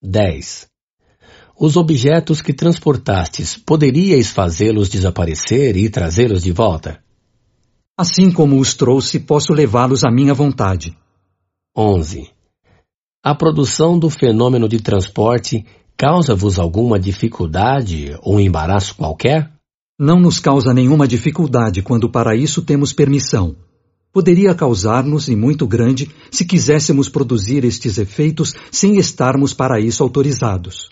10. 0.02 0.71
Os 1.58 1.76
objetos 1.76 2.40
que 2.40 2.52
transportastes, 2.52 3.56
poderíeis 3.56 4.30
fazê-los 4.30 4.88
desaparecer 4.88 5.76
e 5.76 5.88
trazê-los 5.88 6.42
de 6.42 6.52
volta? 6.52 7.02
Assim 7.96 8.32
como 8.32 8.58
os 8.58 8.74
trouxe, 8.74 9.20
posso 9.20 9.52
levá-los 9.52 10.02
à 10.02 10.10
minha 10.10 10.32
vontade. 10.32 10.96
11. 11.76 12.30
A 13.22 13.34
produção 13.34 13.98
do 13.98 14.10
fenômeno 14.10 14.68
de 14.68 14.80
transporte 14.80 15.64
causa-vos 15.96 16.58
alguma 16.58 16.98
dificuldade 16.98 18.16
ou 18.22 18.40
embaraço 18.40 18.96
qualquer? 18.96 19.52
Não 19.98 20.18
nos 20.18 20.40
causa 20.40 20.74
nenhuma 20.74 21.06
dificuldade 21.06 21.82
quando 21.82 22.08
para 22.08 22.34
isso 22.34 22.62
temos 22.62 22.92
permissão. 22.92 23.54
Poderia 24.12 24.54
causar-nos, 24.54 25.28
e 25.28 25.36
muito 25.36 25.66
grande, 25.66 26.10
se 26.30 26.44
quiséssemos 26.44 27.08
produzir 27.08 27.64
estes 27.64 27.98
efeitos 27.98 28.54
sem 28.70 28.96
estarmos 28.96 29.54
para 29.54 29.78
isso 29.78 30.02
autorizados. 30.02 30.90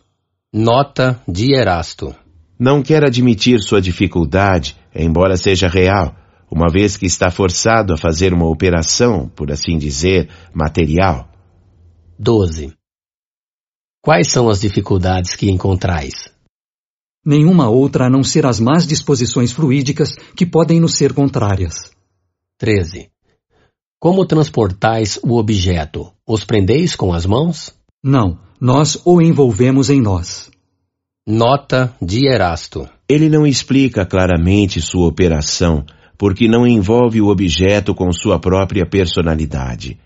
Nota 0.53 1.23
de 1.29 1.55
Erasto. 1.55 2.13
Não 2.59 2.83
quer 2.83 3.05
admitir 3.05 3.61
sua 3.61 3.81
dificuldade, 3.81 4.77
embora 4.93 5.37
seja 5.37 5.69
real, 5.69 6.17
uma 6.51 6.67
vez 6.69 6.97
que 6.97 7.07
está 7.07 7.31
forçado 7.31 7.95
a 7.95 7.97
fazer 7.97 8.35
uma 8.35 8.51
operação, 8.51 9.29
por 9.29 9.53
assim 9.53 9.79
dizer, 9.79 10.29
material. 10.53 11.31
12. 12.19 12.75
Quais 14.03 14.33
são 14.33 14.49
as 14.49 14.61
dificuldades 14.61 15.37
que 15.37 15.49
encontrais? 15.49 16.29
Nenhuma 17.25 17.69
outra 17.71 18.07
a 18.07 18.11
não 18.11 18.25
ser 18.25 18.45
as 18.45 18.59
más 18.59 18.85
disposições 18.85 19.53
fluídicas 19.53 20.17
que 20.35 20.45
podem 20.45 20.81
nos 20.81 20.95
ser 20.95 21.13
contrárias. 21.13 21.93
13. 22.59 23.09
Como 24.01 24.27
transportais 24.27 25.17
o 25.23 25.39
objeto? 25.39 26.13
Os 26.27 26.45
prendeis 26.45 26.97
com 26.97 27.13
as 27.13 27.25
mãos? 27.25 27.73
Não, 28.03 28.50
nós 28.61 29.01
o 29.07 29.23
envolvemos 29.23 29.89
em 29.89 30.03
nós. 30.03 30.51
Nota 31.27 31.95
de 32.03 32.29
Erasto. 32.29 32.87
Ele 33.09 33.27
não 33.27 33.47
explica 33.47 34.05
claramente 34.05 34.83
sua 34.83 35.09
operação, 35.09 35.83
porque 36.19 36.47
não 36.47 36.67
envolve 36.67 37.23
o 37.23 37.29
objeto 37.29 37.95
com 37.95 38.13
sua 38.13 38.39
própria 38.39 38.85
personalidade. 38.85 39.99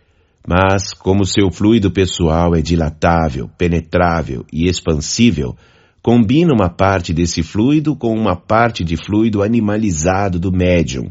Mas, 0.47 0.93
como 0.93 1.27
seu 1.27 1.51
fluido 1.51 1.91
pessoal 1.91 2.55
é 2.55 2.63
dilatável, 2.63 3.51
penetrável 3.59 4.47
e 4.53 4.69
expansível, 4.69 5.57
combina 6.01 6.55
uma 6.55 6.69
parte 6.69 7.13
desse 7.13 7.43
fluido 7.43 7.97
com 7.97 8.15
uma 8.15 8.37
parte 8.37 8.85
de 8.85 8.97
fluido 8.97 9.43
animalizado 9.43 10.39
do 10.39 10.53
médium, 10.53 11.11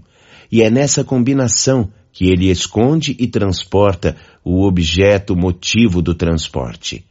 e 0.49 0.61
é 0.61 0.69
nessa 0.69 1.03
combinação 1.03 1.90
que 2.13 2.29
ele 2.29 2.49
esconde 2.49 3.17
e 3.19 3.27
transporta 3.27 4.15
o 4.45 4.65
objeto 4.65 5.35
motivo 5.35 6.01
do 6.01 6.15
transporte. 6.15 7.03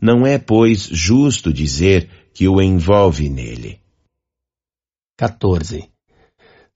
Não 0.00 0.26
é, 0.26 0.38
pois, 0.38 0.88
justo 0.90 1.52
dizer 1.52 2.08
que 2.32 2.48
o 2.48 2.60
envolve 2.60 3.28
nele. 3.28 3.80
14. 5.18 5.90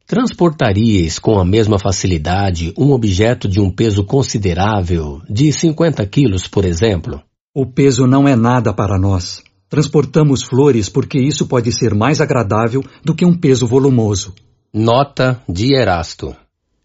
Transportaríeis 0.06 1.18
com 1.18 1.38
a 1.38 1.44
mesma 1.44 1.78
facilidade 1.78 2.74
um 2.76 2.92
objeto 2.92 3.48
de 3.48 3.58
um 3.58 3.70
peso 3.70 4.04
considerável, 4.04 5.22
de 5.30 5.50
50 5.50 6.04
quilos, 6.06 6.46
por 6.46 6.66
exemplo? 6.66 7.22
O 7.54 7.64
peso 7.64 8.06
não 8.06 8.28
é 8.28 8.36
nada 8.36 8.74
para 8.74 8.98
nós. 8.98 9.42
Transportamos 9.66 10.42
flores 10.42 10.90
porque 10.90 11.18
isso 11.18 11.46
pode 11.46 11.72
ser 11.72 11.94
mais 11.94 12.20
agradável 12.20 12.84
do 13.02 13.14
que 13.14 13.24
um 13.24 13.34
peso 13.34 13.66
volumoso. 13.66 14.34
Nota 14.72 15.40
de 15.48 15.74
Erasto. 15.74 16.36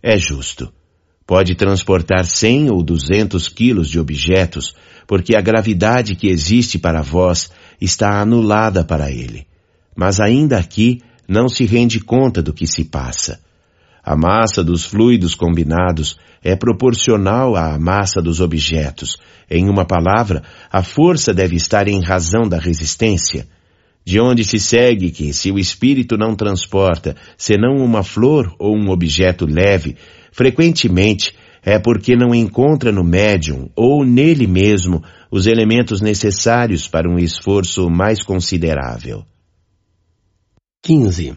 É 0.01 0.17
justo. 0.17 0.71
Pode 1.27 1.55
transportar 1.55 2.23
100 2.23 2.71
ou 2.71 2.81
200 2.81 3.49
quilos 3.49 3.89
de 3.89 3.99
objetos, 3.99 4.73
porque 5.09 5.35
a 5.35 5.41
gravidade 5.41 6.13
que 6.13 6.27
existe 6.27 6.77
para 6.77 7.01
vós 7.01 7.49
está 7.81 8.21
anulada 8.21 8.85
para 8.85 9.09
ele. 9.09 9.47
Mas 9.95 10.19
ainda 10.19 10.59
aqui 10.59 11.01
não 11.27 11.49
se 11.49 11.65
rende 11.65 11.99
conta 11.99 12.43
do 12.43 12.53
que 12.53 12.67
se 12.67 12.85
passa. 12.85 13.39
A 14.03 14.15
massa 14.15 14.63
dos 14.63 14.85
fluidos 14.85 15.33
combinados 15.33 16.19
é 16.43 16.55
proporcional 16.55 17.55
à 17.55 17.79
massa 17.79 18.21
dos 18.21 18.39
objetos. 18.39 19.17
Em 19.49 19.67
uma 19.67 19.83
palavra, 19.83 20.43
a 20.71 20.83
força 20.83 21.33
deve 21.33 21.55
estar 21.55 21.87
em 21.87 22.03
razão 22.03 22.47
da 22.47 22.59
resistência. 22.59 23.47
De 24.05 24.19
onde 24.19 24.43
se 24.43 24.59
segue 24.59 25.09
que, 25.09 25.33
se 25.33 25.51
o 25.51 25.57
espírito 25.57 26.17
não 26.17 26.35
transporta 26.35 27.15
senão 27.35 27.77
uma 27.77 28.03
flor 28.03 28.53
ou 28.59 28.77
um 28.77 28.91
objeto 28.91 29.47
leve, 29.47 29.95
frequentemente 30.31 31.33
é 31.63 31.77
porque 31.79 32.15
não 32.15 32.33
encontra 32.33 32.91
no 32.91 33.03
médium 33.03 33.69
ou 33.75 34.05
nele 34.05 34.47
mesmo 34.47 35.03
os 35.31 35.45
elementos 35.45 36.01
necessários 36.01 36.87
para 36.87 37.09
um 37.09 37.19
esforço 37.19 37.89
mais 37.89 38.23
considerável. 38.23 39.23
15. 40.83 41.35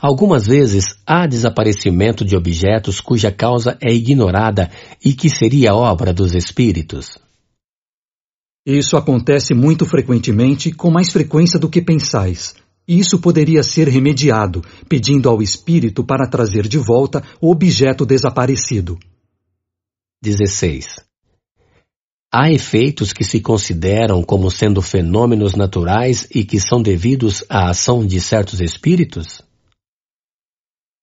Algumas 0.00 0.46
vezes 0.46 0.96
há 1.06 1.28
desaparecimento 1.28 2.24
de 2.24 2.34
objetos 2.34 3.00
cuja 3.00 3.30
causa 3.30 3.78
é 3.80 3.92
ignorada 3.92 4.68
e 5.04 5.12
que 5.12 5.30
seria 5.30 5.74
obra 5.74 6.12
dos 6.12 6.34
espíritos. 6.34 7.18
Isso 8.66 8.96
acontece 8.96 9.54
muito 9.54 9.86
frequentemente, 9.86 10.72
com 10.72 10.90
mais 10.90 11.12
frequência 11.12 11.58
do 11.58 11.68
que 11.68 11.80
pensais. 11.80 12.54
E 12.86 12.98
isso 12.98 13.20
poderia 13.20 13.62
ser 13.62 13.88
remediado, 13.88 14.62
pedindo 14.88 15.28
ao 15.28 15.40
espírito 15.40 16.04
para 16.04 16.28
trazer 16.28 16.66
de 16.66 16.78
volta 16.78 17.22
o 17.40 17.50
objeto 17.50 18.04
desaparecido. 18.04 18.98
16. 20.22 21.00
Há 22.32 22.52
efeitos 22.52 23.12
que 23.12 23.24
se 23.24 23.40
consideram 23.40 24.22
como 24.22 24.50
sendo 24.52 24.80
fenômenos 24.80 25.56
naturais 25.56 26.28
e 26.32 26.44
que 26.44 26.60
são 26.60 26.80
devidos 26.80 27.44
à 27.48 27.70
ação 27.70 28.06
de 28.06 28.20
certos 28.20 28.60
espíritos? 28.60 29.42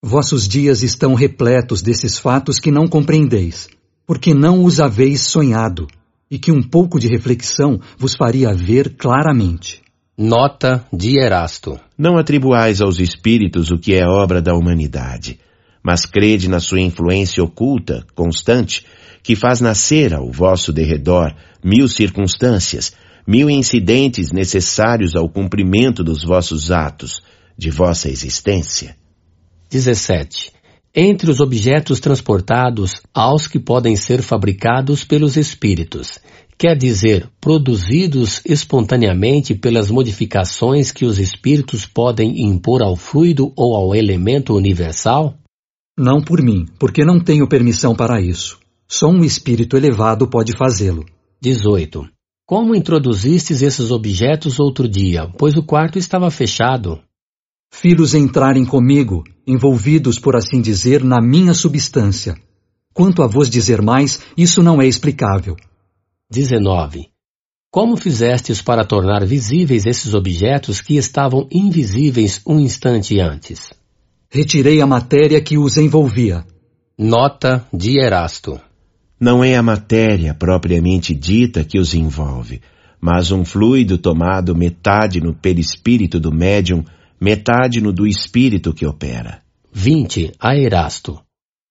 Vossos 0.01 0.47
dias 0.47 0.83
estão 0.83 1.13
repletos 1.13 1.81
desses 1.81 2.17
fatos 2.17 2.59
que 2.59 2.71
não 2.71 2.87
compreendeis, 2.87 3.67
porque 4.07 4.33
não 4.33 4.63
os 4.63 4.79
haveis 4.79 5.21
sonhado, 5.21 5.85
e 6.31 6.39
que 6.39 6.51
um 6.51 6.63
pouco 6.63 6.97
de 6.97 7.09
reflexão 7.09 7.79
vos 7.97 8.15
faria 8.15 8.53
ver 8.53 8.95
claramente. 8.95 9.81
Nota 10.17 10.85
de 10.93 11.19
Erasto. 11.19 11.77
Não 11.97 12.17
atribuais 12.17 12.79
aos 12.79 12.99
espíritos 12.99 13.69
o 13.69 13.77
que 13.77 13.93
é 13.93 14.07
obra 14.07 14.41
da 14.41 14.53
humanidade, 14.53 15.39
mas 15.83 16.05
crede 16.05 16.49
na 16.49 16.59
sua 16.59 16.79
influência 16.79 17.43
oculta, 17.43 18.05
constante, 18.15 18.85
que 19.29 19.35
faz 19.35 19.61
nascer 19.61 20.11
ao 20.11 20.31
vosso 20.31 20.73
derredor 20.73 21.35
mil 21.63 21.87
circunstâncias, 21.87 22.93
mil 23.27 23.47
incidentes 23.47 24.31
necessários 24.31 25.15
ao 25.15 25.29
cumprimento 25.29 26.03
dos 26.03 26.23
vossos 26.23 26.71
atos, 26.71 27.21
de 27.55 27.69
vossa 27.69 28.09
existência. 28.09 28.95
17. 29.69 30.51
Entre 30.95 31.29
os 31.29 31.39
objetos 31.39 31.99
transportados, 31.99 33.03
aos 33.13 33.45
que 33.45 33.59
podem 33.59 33.95
ser 33.95 34.23
fabricados 34.23 35.03
pelos 35.03 35.37
espíritos, 35.37 36.17
quer 36.57 36.75
dizer, 36.75 37.29
produzidos 37.39 38.41
espontaneamente 38.43 39.53
pelas 39.53 39.91
modificações 39.91 40.91
que 40.91 41.05
os 41.05 41.19
espíritos 41.19 41.85
podem 41.85 42.47
impor 42.49 42.81
ao 42.81 42.95
fluido 42.95 43.53
ou 43.55 43.75
ao 43.75 43.93
elemento 43.93 44.55
universal? 44.55 45.35
Não 45.95 46.19
por 46.19 46.41
mim, 46.41 46.65
porque 46.79 47.05
não 47.05 47.19
tenho 47.19 47.47
permissão 47.47 47.95
para 47.95 48.19
isso. 48.19 48.57
Só 48.91 49.07
um 49.07 49.23
espírito 49.23 49.77
elevado 49.77 50.27
pode 50.27 50.57
fazê-lo. 50.57 51.05
18. 51.39 52.09
Como 52.43 52.75
introduzistes 52.75 53.61
esses 53.61 53.91
objetos 53.91 54.59
outro 54.59 54.89
dia, 54.89 55.31
pois 55.37 55.55
o 55.55 55.61
quarto 55.61 55.99
estava 55.99 56.31
fechado? 56.31 56.99
Fi-los 57.71 58.15
entrarem 58.15 58.65
comigo, 58.65 59.23
envolvidos, 59.45 60.17
por 60.17 60.35
assim 60.35 60.59
dizer, 60.59 61.03
na 61.03 61.21
minha 61.21 61.53
substância. 61.53 62.35
Quanto 62.91 63.21
a 63.21 63.27
vos 63.27 63.47
dizer 63.47 63.79
mais, 63.79 64.19
isso 64.35 64.63
não 64.63 64.81
é 64.81 64.87
explicável. 64.87 65.55
19. 66.31 67.09
Como 67.71 67.95
fizestes 67.95 68.59
para 68.63 68.83
tornar 68.83 69.23
visíveis 69.23 69.85
esses 69.85 70.15
objetos 70.15 70.81
que 70.81 70.97
estavam 70.97 71.47
invisíveis 71.51 72.41
um 72.47 72.59
instante 72.59 73.19
antes? 73.19 73.71
Retirei 74.31 74.81
a 74.81 74.87
matéria 74.87 75.39
que 75.39 75.59
os 75.59 75.77
envolvia. 75.77 76.43
Nota 76.97 77.63
de 77.71 77.99
Erasto. 77.99 78.59
Não 79.19 79.43
é 79.43 79.55
a 79.57 79.61
matéria 79.61 80.33
propriamente 80.33 81.13
dita 81.13 81.63
que 81.63 81.77
os 81.77 81.93
envolve, 81.93 82.61
mas 83.01 83.31
um 83.31 83.43
fluido 83.43 83.97
tomado 83.97 84.55
metade 84.55 85.19
no 85.19 85.33
perispírito 85.33 86.19
do 86.19 86.31
médium, 86.31 86.85
metade 87.19 87.81
no 87.81 87.91
do 87.91 88.07
espírito 88.07 88.73
que 88.73 88.85
opera. 88.85 89.41
20. 89.73 90.31
A 90.39 90.55
Erasto. 90.55 91.19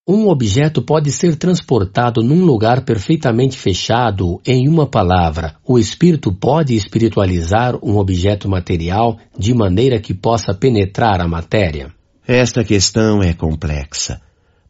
Um 0.07 0.29
objeto 0.29 0.81
pode 0.81 1.13
ser 1.13 1.37
transportado 1.37 2.23
num 2.23 2.45
lugar 2.45 2.83
perfeitamente 2.83 3.59
fechado, 3.59 4.41
em 4.47 4.67
uma 4.67 4.87
palavra, 4.87 5.57
o 5.67 5.79
espírito 5.79 6.33
pode 6.33 6.75
espiritualizar 6.75 7.77
um 7.83 7.99
objeto 7.99 8.49
material 8.49 9.19
de 9.39 9.53
maneira 9.53 10.01
que 10.01 10.15
possa 10.15 10.55
penetrar 10.55 11.21
a 11.21 11.29
matéria? 11.29 11.93
Esta 12.27 12.65
questão 12.65 13.23
é 13.23 13.35
complexa. 13.35 14.21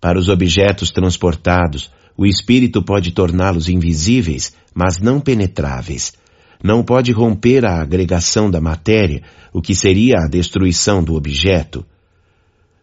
Para 0.01 0.19
os 0.19 0.29
objetos 0.29 0.91
transportados, 0.91 1.91
o 2.19 2.27
espírito 2.27 2.83
pode 2.83 3.13
torná-los 3.13 3.69
invisíveis, 3.69 4.53
mas 4.75 4.99
não 5.01 5.21
penetráveis. 5.21 6.13
Não 6.61 6.83
pode 6.83 7.13
romper 7.13 7.65
a 7.65 7.81
agregação 7.81 8.51
da 8.51 8.61
matéria, 8.61 9.23
o 9.53 9.63
que 9.63 9.73
seria 9.73 10.17
a 10.25 10.27
destruição 10.27 11.01
do 11.03 11.15
objeto. 11.15 11.87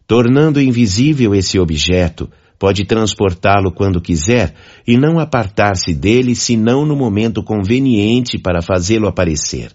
Tornando 0.07 0.61
invisível 0.61 1.35
esse 1.35 1.59
objeto, 1.59 2.29
pode 2.57 2.85
transportá-lo 2.85 3.73
quando 3.73 3.99
quiser 3.99 4.55
e 4.87 4.95
não 4.95 5.19
apartar-se 5.19 5.93
dele 5.93 6.33
senão 6.33 6.85
no 6.85 6.95
momento 6.95 7.43
conveniente 7.43 8.39
para 8.39 8.61
fazê-lo 8.61 9.05
aparecer. 9.05 9.73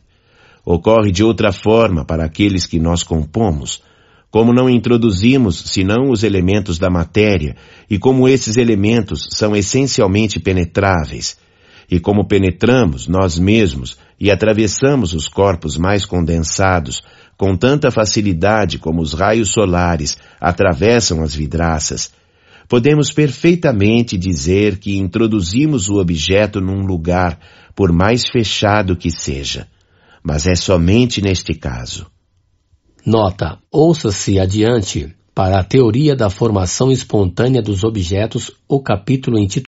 Ocorre 0.64 1.12
de 1.12 1.22
outra 1.22 1.52
forma 1.52 2.02
para 2.02 2.24
aqueles 2.24 2.64
que 2.64 2.78
nós 2.78 3.02
compomos. 3.02 3.82
Como 4.30 4.52
não 4.52 4.70
introduzimos 4.70 5.58
senão 5.66 6.10
os 6.10 6.22
elementos 6.22 6.78
da 6.78 6.88
matéria, 6.88 7.56
e 7.88 7.98
como 7.98 8.28
esses 8.28 8.56
elementos 8.56 9.28
são 9.32 9.56
essencialmente 9.56 10.38
penetráveis, 10.38 11.36
e 11.90 11.98
como 11.98 12.26
penetramos 12.26 13.08
nós 13.08 13.38
mesmos 13.38 13.98
e 14.18 14.30
atravessamos 14.30 15.12
os 15.12 15.26
corpos 15.26 15.76
mais 15.76 16.06
condensados 16.06 17.02
com 17.36 17.56
tanta 17.56 17.90
facilidade 17.90 18.78
como 18.78 19.00
os 19.00 19.14
raios 19.14 19.50
solares 19.50 20.16
atravessam 20.40 21.22
as 21.22 21.34
vidraças, 21.34 22.12
podemos 22.68 23.10
perfeitamente 23.10 24.16
dizer 24.16 24.78
que 24.78 24.96
introduzimos 24.96 25.88
o 25.88 25.96
objeto 25.96 26.60
num 26.60 26.86
lugar, 26.86 27.40
por 27.74 27.90
mais 27.90 28.28
fechado 28.28 28.94
que 28.94 29.10
seja. 29.10 29.66
Mas 30.22 30.46
é 30.46 30.54
somente 30.54 31.20
neste 31.20 31.54
caso. 31.54 32.06
Nota: 33.04 33.58
ouça-se 33.70 34.38
adiante 34.38 35.14
para 35.34 35.60
a 35.60 35.64
teoria 35.64 36.14
da 36.14 36.28
formação 36.28 36.92
espontânea 36.92 37.62
dos 37.62 37.82
objetos, 37.82 38.52
o 38.68 38.80
capítulo 38.80 39.38
intitulado 39.38 39.70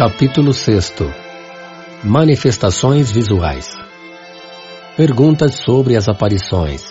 Capítulo 0.00 0.54
6 0.54 0.94
Manifestações 2.02 3.10
visuais. 3.10 3.74
Perguntas 4.96 5.56
sobre 5.56 5.96
as 5.96 6.08
aparições. 6.08 6.82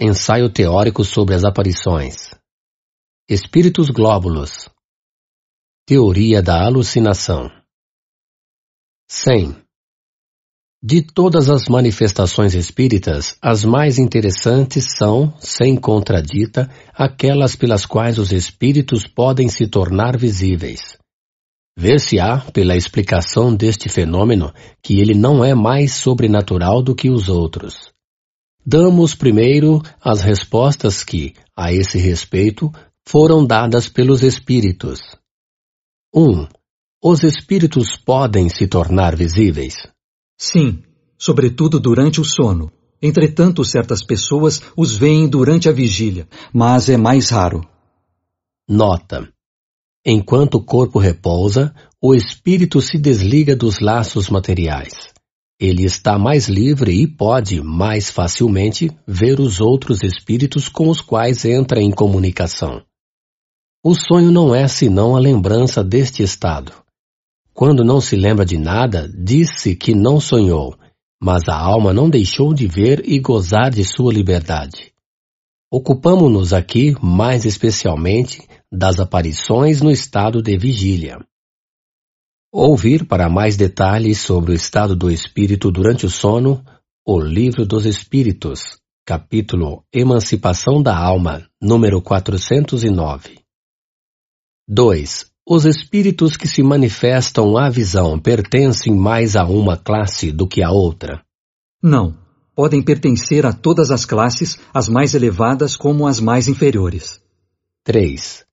Ensaio 0.00 0.50
teórico 0.50 1.04
sobre 1.04 1.36
as 1.36 1.44
aparições. 1.44 2.34
Espíritos 3.30 3.90
glóbulos. 3.90 4.68
Teoria 5.86 6.42
da 6.42 6.66
alucinação. 6.66 7.48
100. 9.08 9.54
De 10.82 11.02
todas 11.02 11.48
as 11.48 11.68
manifestações 11.68 12.54
espíritas, 12.54 13.36
as 13.40 13.64
mais 13.64 14.00
interessantes 14.00 14.96
são, 14.98 15.32
sem 15.38 15.76
contradita, 15.76 16.68
aquelas 16.92 17.54
pelas 17.54 17.86
quais 17.86 18.18
os 18.18 18.32
espíritos 18.32 19.06
podem 19.06 19.48
se 19.48 19.68
tornar 19.68 20.18
visíveis. 20.18 20.98
Ver-se-á, 21.76 22.38
pela 22.52 22.76
explicação 22.76 23.54
deste 23.54 23.88
fenômeno, 23.88 24.52
que 24.82 25.00
ele 25.00 25.14
não 25.14 25.44
é 25.44 25.54
mais 25.54 25.94
sobrenatural 25.94 26.82
do 26.82 26.94
que 26.94 27.10
os 27.10 27.28
outros. 27.28 27.92
Damos 28.64 29.14
primeiro 29.14 29.82
as 30.00 30.22
respostas 30.22 31.02
que, 31.02 31.34
a 31.56 31.72
esse 31.72 31.98
respeito, 31.98 32.72
foram 33.06 33.44
dadas 33.44 33.88
pelos 33.88 34.22
Espíritos. 34.22 35.00
1. 36.14 36.22
Um, 36.22 36.48
os 37.02 37.22
Espíritos 37.22 37.96
podem 37.96 38.48
se 38.48 38.66
tornar 38.66 39.16
visíveis? 39.16 39.74
Sim, 40.38 40.82
sobretudo 41.18 41.78
durante 41.78 42.20
o 42.20 42.24
sono. 42.24 42.72
Entretanto, 43.02 43.64
certas 43.64 44.02
pessoas 44.02 44.62
os 44.74 44.96
veem 44.96 45.28
durante 45.28 45.68
a 45.68 45.72
vigília, 45.72 46.26
mas 46.52 46.88
é 46.88 46.96
mais 46.96 47.28
raro. 47.28 47.68
Nota. 48.66 49.33
Enquanto 50.06 50.56
o 50.56 50.64
corpo 50.64 50.98
repousa, 50.98 51.74
o 52.00 52.14
espírito 52.14 52.80
se 52.82 52.98
desliga 52.98 53.56
dos 53.56 53.80
laços 53.80 54.28
materiais. 54.28 54.92
Ele 55.58 55.84
está 55.84 56.18
mais 56.18 56.48
livre 56.48 56.92
e 56.92 57.06
pode, 57.06 57.62
mais 57.62 58.10
facilmente, 58.10 58.90
ver 59.06 59.40
os 59.40 59.60
outros 59.60 60.02
espíritos 60.02 60.68
com 60.68 60.90
os 60.90 61.00
quais 61.00 61.46
entra 61.46 61.80
em 61.80 61.90
comunicação. 61.90 62.82
O 63.82 63.94
sonho 63.94 64.30
não 64.30 64.54
é 64.54 64.68
senão 64.68 65.16
a 65.16 65.20
lembrança 65.20 65.82
deste 65.82 66.22
estado. 66.22 66.72
Quando 67.54 67.84
não 67.84 68.00
se 68.00 68.16
lembra 68.16 68.44
de 68.44 68.58
nada, 68.58 69.08
diz-se 69.08 69.74
que 69.76 69.94
não 69.94 70.20
sonhou, 70.20 70.76
mas 71.22 71.48
a 71.48 71.56
alma 71.56 71.92
não 71.94 72.10
deixou 72.10 72.52
de 72.52 72.66
ver 72.66 73.02
e 73.08 73.18
gozar 73.18 73.70
de 73.70 73.84
sua 73.84 74.12
liberdade. 74.12 74.92
Ocupamo-nos 75.70 76.52
aqui, 76.52 76.94
mais 77.02 77.44
especialmente, 77.44 78.46
das 78.74 78.98
aparições 78.98 79.80
no 79.80 79.90
estado 79.90 80.42
de 80.42 80.58
vigília. 80.58 81.18
Ouvir 82.52 83.06
para 83.06 83.28
mais 83.28 83.56
detalhes 83.56 84.18
sobre 84.18 84.52
o 84.52 84.54
estado 84.54 84.94
do 84.94 85.10
espírito 85.10 85.70
durante 85.70 86.06
o 86.06 86.10
sono, 86.10 86.64
o 87.06 87.20
Livro 87.20 87.66
dos 87.66 87.86
Espíritos, 87.86 88.78
capítulo 89.04 89.84
Emancipação 89.92 90.82
da 90.82 90.96
Alma, 90.96 91.46
número 91.60 92.00
409. 92.00 93.40
2. 94.68 95.26
Os 95.46 95.66
espíritos 95.66 96.36
que 96.36 96.48
se 96.48 96.62
manifestam 96.62 97.58
à 97.58 97.68
visão 97.68 98.18
pertencem 98.18 98.94
mais 98.94 99.36
a 99.36 99.44
uma 99.44 99.76
classe 99.76 100.32
do 100.32 100.48
que 100.48 100.62
a 100.62 100.70
outra? 100.70 101.22
Não. 101.82 102.16
Podem 102.54 102.82
pertencer 102.82 103.44
a 103.44 103.52
todas 103.52 103.90
as 103.90 104.06
classes, 104.06 104.58
as 104.72 104.88
mais 104.88 105.14
elevadas 105.14 105.76
como 105.76 106.06
as 106.06 106.20
mais 106.20 106.48
inferiores. 106.48 107.20
3. 107.82 108.43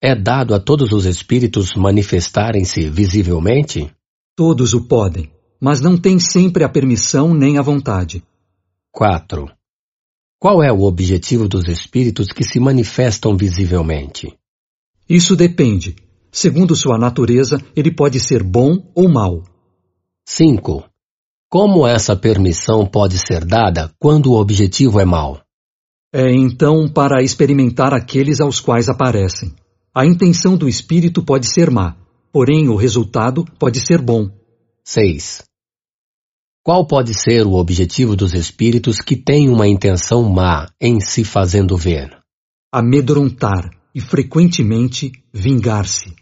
É 0.00 0.14
dado 0.14 0.54
a 0.54 0.60
todos 0.60 0.92
os 0.92 1.06
espíritos 1.06 1.74
manifestarem-se 1.74 2.90
visivelmente? 2.90 3.90
Todos 4.36 4.74
o 4.74 4.86
podem, 4.86 5.30
mas 5.58 5.80
não 5.80 5.96
têm 5.96 6.18
sempre 6.18 6.62
a 6.64 6.68
permissão 6.68 7.32
nem 7.32 7.56
a 7.56 7.62
vontade. 7.62 8.22
4. 8.92 9.50
Qual 10.38 10.62
é 10.62 10.70
o 10.70 10.82
objetivo 10.82 11.48
dos 11.48 11.66
espíritos 11.66 12.26
que 12.26 12.44
se 12.44 12.60
manifestam 12.60 13.36
visivelmente? 13.36 14.36
Isso 15.08 15.34
depende. 15.34 15.96
Segundo 16.30 16.76
sua 16.76 16.98
natureza, 16.98 17.58
ele 17.74 17.90
pode 17.90 18.20
ser 18.20 18.42
bom 18.42 18.92
ou 18.94 19.08
mau. 19.08 19.44
5. 20.28 20.84
Como 21.48 21.86
essa 21.86 22.14
permissão 22.14 22.84
pode 22.84 23.18
ser 23.18 23.46
dada 23.46 23.90
quando 23.98 24.32
o 24.32 24.38
objetivo 24.38 25.00
é 25.00 25.06
mau? 25.06 25.40
É 26.12 26.30
então 26.30 26.86
para 26.86 27.22
experimentar 27.22 27.94
aqueles 27.94 28.40
aos 28.40 28.60
quais 28.60 28.90
aparecem. 28.90 29.54
A 29.96 30.04
intenção 30.04 30.58
do 30.58 30.68
espírito 30.68 31.24
pode 31.24 31.46
ser 31.46 31.70
má, 31.70 31.96
porém 32.30 32.68
o 32.68 32.76
resultado 32.76 33.46
pode 33.58 33.80
ser 33.80 34.02
bom. 34.02 34.28
6. 34.84 35.42
Qual 36.62 36.86
pode 36.86 37.14
ser 37.14 37.46
o 37.46 37.54
objetivo 37.54 38.14
dos 38.14 38.34
espíritos 38.34 38.98
que 38.98 39.16
têm 39.16 39.48
uma 39.48 39.66
intenção 39.66 40.22
má 40.28 40.68
em 40.78 41.00
se 41.00 41.24
fazendo 41.24 41.78
ver? 41.78 42.10
Amedrontar 42.70 43.70
e, 43.94 44.00
frequentemente, 44.00 45.12
vingar-se. 45.32 46.14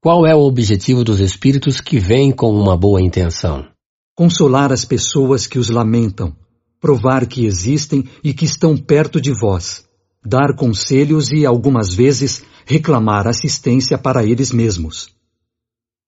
Qual 0.00 0.26
é 0.26 0.34
o 0.34 0.40
objetivo 0.40 1.04
dos 1.04 1.20
espíritos 1.20 1.82
que 1.82 1.98
vêm 1.98 2.32
com 2.32 2.50
uma 2.50 2.78
boa 2.78 3.02
intenção? 3.02 3.70
consolar 4.14 4.72
as 4.72 4.84
pessoas 4.84 5.46
que 5.46 5.58
os 5.58 5.68
lamentam, 5.68 6.36
provar 6.80 7.26
que 7.26 7.46
existem 7.46 8.04
e 8.22 8.34
que 8.34 8.44
estão 8.44 8.76
perto 8.76 9.20
de 9.20 9.32
vós, 9.32 9.84
dar 10.24 10.54
conselhos 10.54 11.30
e, 11.30 11.44
algumas 11.44 11.94
vezes, 11.94 12.44
reclamar 12.64 13.26
assistência 13.26 13.98
para 13.98 14.24
eles 14.24 14.52
mesmos. 14.52 15.08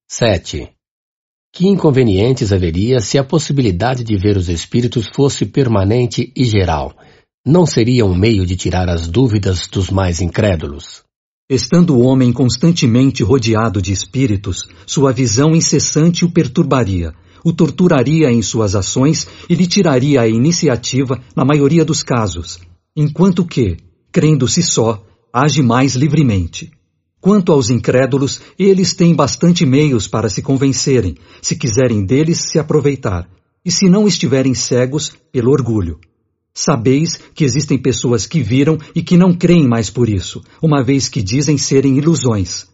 7. 0.09 0.71
Que 1.53 1.69
inconvenientes 1.69 2.53
haveria 2.53 3.01
se 3.01 3.19
a 3.19 3.25
possibilidade 3.25 4.03
de 4.05 4.17
ver 4.17 4.37
os 4.37 4.49
espíritos 4.49 5.09
fosse 5.15 5.47
permanente 5.47 6.33
e 6.37 6.45
geral? 6.45 6.97
Não 7.47 7.67
seria 7.67 8.05
um 8.05 8.15
meio 8.15 8.47
de 8.47 8.57
tirar 8.57 8.89
as 8.89 9.07
dúvidas 9.09 9.69
dos 9.69 9.91
mais 9.91 10.21
incrédulos? 10.21 11.03
Estando 11.49 11.95
o 11.95 12.01
homem 12.01 12.33
constantemente 12.33 13.23
rodeado 13.23 13.83
de 13.83 13.93
espíritos, 13.93 14.67
sua 14.87 15.13
visão 15.13 15.55
incessante 15.55 16.25
o 16.25 16.31
perturbaria, 16.31 17.13
o 17.45 17.53
torturaria 17.53 18.33
em 18.33 18.41
suas 18.41 18.75
ações 18.75 19.27
e 19.49 19.55
lhe 19.55 19.67
tiraria 19.67 20.23
a 20.23 20.29
iniciativa 20.29 21.21
na 21.37 21.45
maioria 21.45 21.85
dos 21.85 22.03
casos, 22.03 22.59
enquanto 22.97 23.45
que, 23.45 23.77
crendo-se 24.15 24.63
só, 24.63 25.05
age 25.33 25.61
mais 25.61 25.97
livremente. 25.97 26.71
Quanto 27.21 27.51
aos 27.51 27.69
incrédulos, 27.69 28.41
eles 28.57 28.95
têm 28.95 29.13
bastante 29.13 29.67
meios 29.67 30.07
para 30.07 30.29
se 30.29 30.41
convencerem, 30.41 31.17
se 31.43 31.57
quiserem 31.57 32.07
deles 32.07 32.43
se 32.53 32.61
aproveitar, 32.61 33.29
e 33.65 33.73
se 33.73 33.89
não 33.89 34.07
estiverem 34.07 34.55
cegos 34.55 35.13
pelo 35.33 35.51
orgulho. 35.51 35.99
Sabeis 36.55 37.19
que 37.35 37.43
existem 37.43 37.77
pessoas 37.77 38.25
que 38.25 38.41
viram 38.41 38.79
e 38.95 39.03
que 39.03 39.17
não 39.17 39.35
creem 39.35 39.67
mais 39.67 39.91
por 39.91 40.09
isso, 40.09 40.41
uma 40.63 40.81
vez 40.81 41.09
que 41.09 41.21
dizem 41.21 41.59
serem 41.59 41.99
ilusões. 41.99 42.69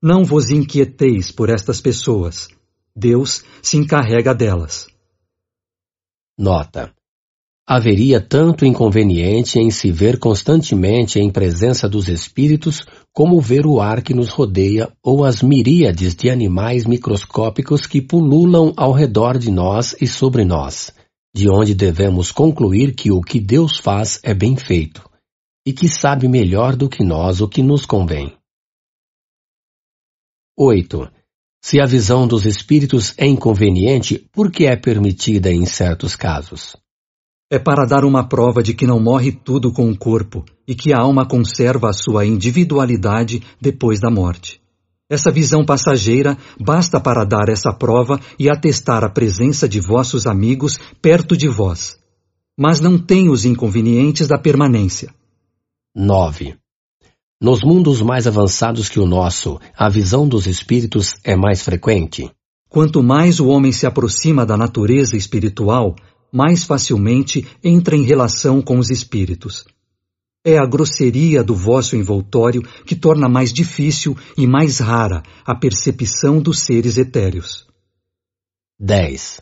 Não 0.00 0.22
vos 0.22 0.50
inquieteis 0.50 1.32
por 1.32 1.50
estas 1.50 1.80
pessoas. 1.80 2.46
Deus 2.94 3.42
se 3.60 3.76
encarrega 3.76 4.32
delas. 4.32 4.86
Nota. 6.38 6.94
Haveria 7.68 8.20
tanto 8.20 8.64
inconveniente 8.64 9.58
em 9.58 9.72
se 9.72 9.90
ver 9.90 10.20
constantemente 10.20 11.18
em 11.18 11.28
presença 11.28 11.88
dos 11.88 12.06
espíritos 12.06 12.86
como 13.12 13.40
ver 13.40 13.66
o 13.66 13.80
ar 13.80 14.02
que 14.02 14.14
nos 14.14 14.28
rodeia 14.28 14.88
ou 15.02 15.24
as 15.24 15.42
miríades 15.42 16.14
de 16.14 16.30
animais 16.30 16.86
microscópicos 16.86 17.84
que 17.84 18.00
pululam 18.00 18.72
ao 18.76 18.92
redor 18.92 19.36
de 19.36 19.50
nós 19.50 19.96
e 20.00 20.06
sobre 20.06 20.44
nós, 20.44 20.94
de 21.34 21.50
onde 21.50 21.74
devemos 21.74 22.30
concluir 22.30 22.94
que 22.94 23.10
o 23.10 23.20
que 23.20 23.40
Deus 23.40 23.78
faz 23.78 24.20
é 24.22 24.32
bem 24.32 24.54
feito 24.56 25.02
e 25.66 25.72
que 25.72 25.88
sabe 25.88 26.28
melhor 26.28 26.76
do 26.76 26.88
que 26.88 27.02
nós 27.02 27.40
o 27.40 27.48
que 27.48 27.64
nos 27.64 27.84
convém. 27.84 28.32
8. 30.56 31.10
Se 31.60 31.80
a 31.80 31.84
visão 31.84 32.28
dos 32.28 32.46
espíritos 32.46 33.12
é 33.18 33.26
inconveniente, 33.26 34.24
por 34.30 34.52
que 34.52 34.66
é 34.66 34.76
permitida 34.76 35.52
em 35.52 35.66
certos 35.66 36.14
casos? 36.14 36.76
É 37.48 37.60
para 37.60 37.86
dar 37.86 38.04
uma 38.04 38.28
prova 38.28 38.60
de 38.60 38.74
que 38.74 38.88
não 38.88 38.98
morre 38.98 39.30
tudo 39.30 39.72
com 39.72 39.88
o 39.88 39.96
corpo 39.96 40.44
e 40.66 40.74
que 40.74 40.92
a 40.92 40.98
alma 40.98 41.24
conserva 41.24 41.88
a 41.88 41.92
sua 41.92 42.26
individualidade 42.26 43.40
depois 43.60 44.00
da 44.00 44.10
morte. 44.10 44.60
Essa 45.08 45.30
visão 45.30 45.64
passageira 45.64 46.36
basta 46.60 47.00
para 47.00 47.24
dar 47.24 47.48
essa 47.48 47.72
prova 47.72 48.20
e 48.36 48.50
atestar 48.50 49.04
a 49.04 49.08
presença 49.08 49.68
de 49.68 49.78
vossos 49.78 50.26
amigos 50.26 50.76
perto 51.00 51.36
de 51.36 51.46
vós. 51.46 51.96
Mas 52.58 52.80
não 52.80 52.98
tem 52.98 53.28
os 53.28 53.44
inconvenientes 53.44 54.26
da 54.26 54.36
permanência. 54.36 55.14
9. 55.94 56.56
Nos 57.40 57.62
mundos 57.62 58.02
mais 58.02 58.26
avançados 58.26 58.88
que 58.88 58.98
o 58.98 59.06
nosso, 59.06 59.60
a 59.76 59.88
visão 59.88 60.26
dos 60.26 60.48
espíritos 60.48 61.14
é 61.22 61.36
mais 61.36 61.62
frequente. 61.62 62.28
Quanto 62.68 63.02
mais 63.04 63.38
o 63.38 63.46
homem 63.46 63.70
se 63.70 63.86
aproxima 63.86 64.44
da 64.44 64.56
natureza 64.56 65.16
espiritual, 65.16 65.94
mais 66.36 66.64
facilmente 66.64 67.48
entra 67.64 67.96
em 67.96 68.02
relação 68.02 68.60
com 68.60 68.78
os 68.78 68.90
espíritos. 68.90 69.64
É 70.44 70.58
a 70.58 70.66
grosseria 70.66 71.42
do 71.42 71.54
vosso 71.54 71.96
envoltório 71.96 72.60
que 72.84 72.94
torna 72.94 73.26
mais 73.26 73.54
difícil 73.54 74.14
e 74.36 74.46
mais 74.46 74.78
rara 74.78 75.22
a 75.46 75.54
percepção 75.54 76.38
dos 76.38 76.58
seres 76.60 76.98
etéreos. 76.98 77.66
10. 78.78 79.40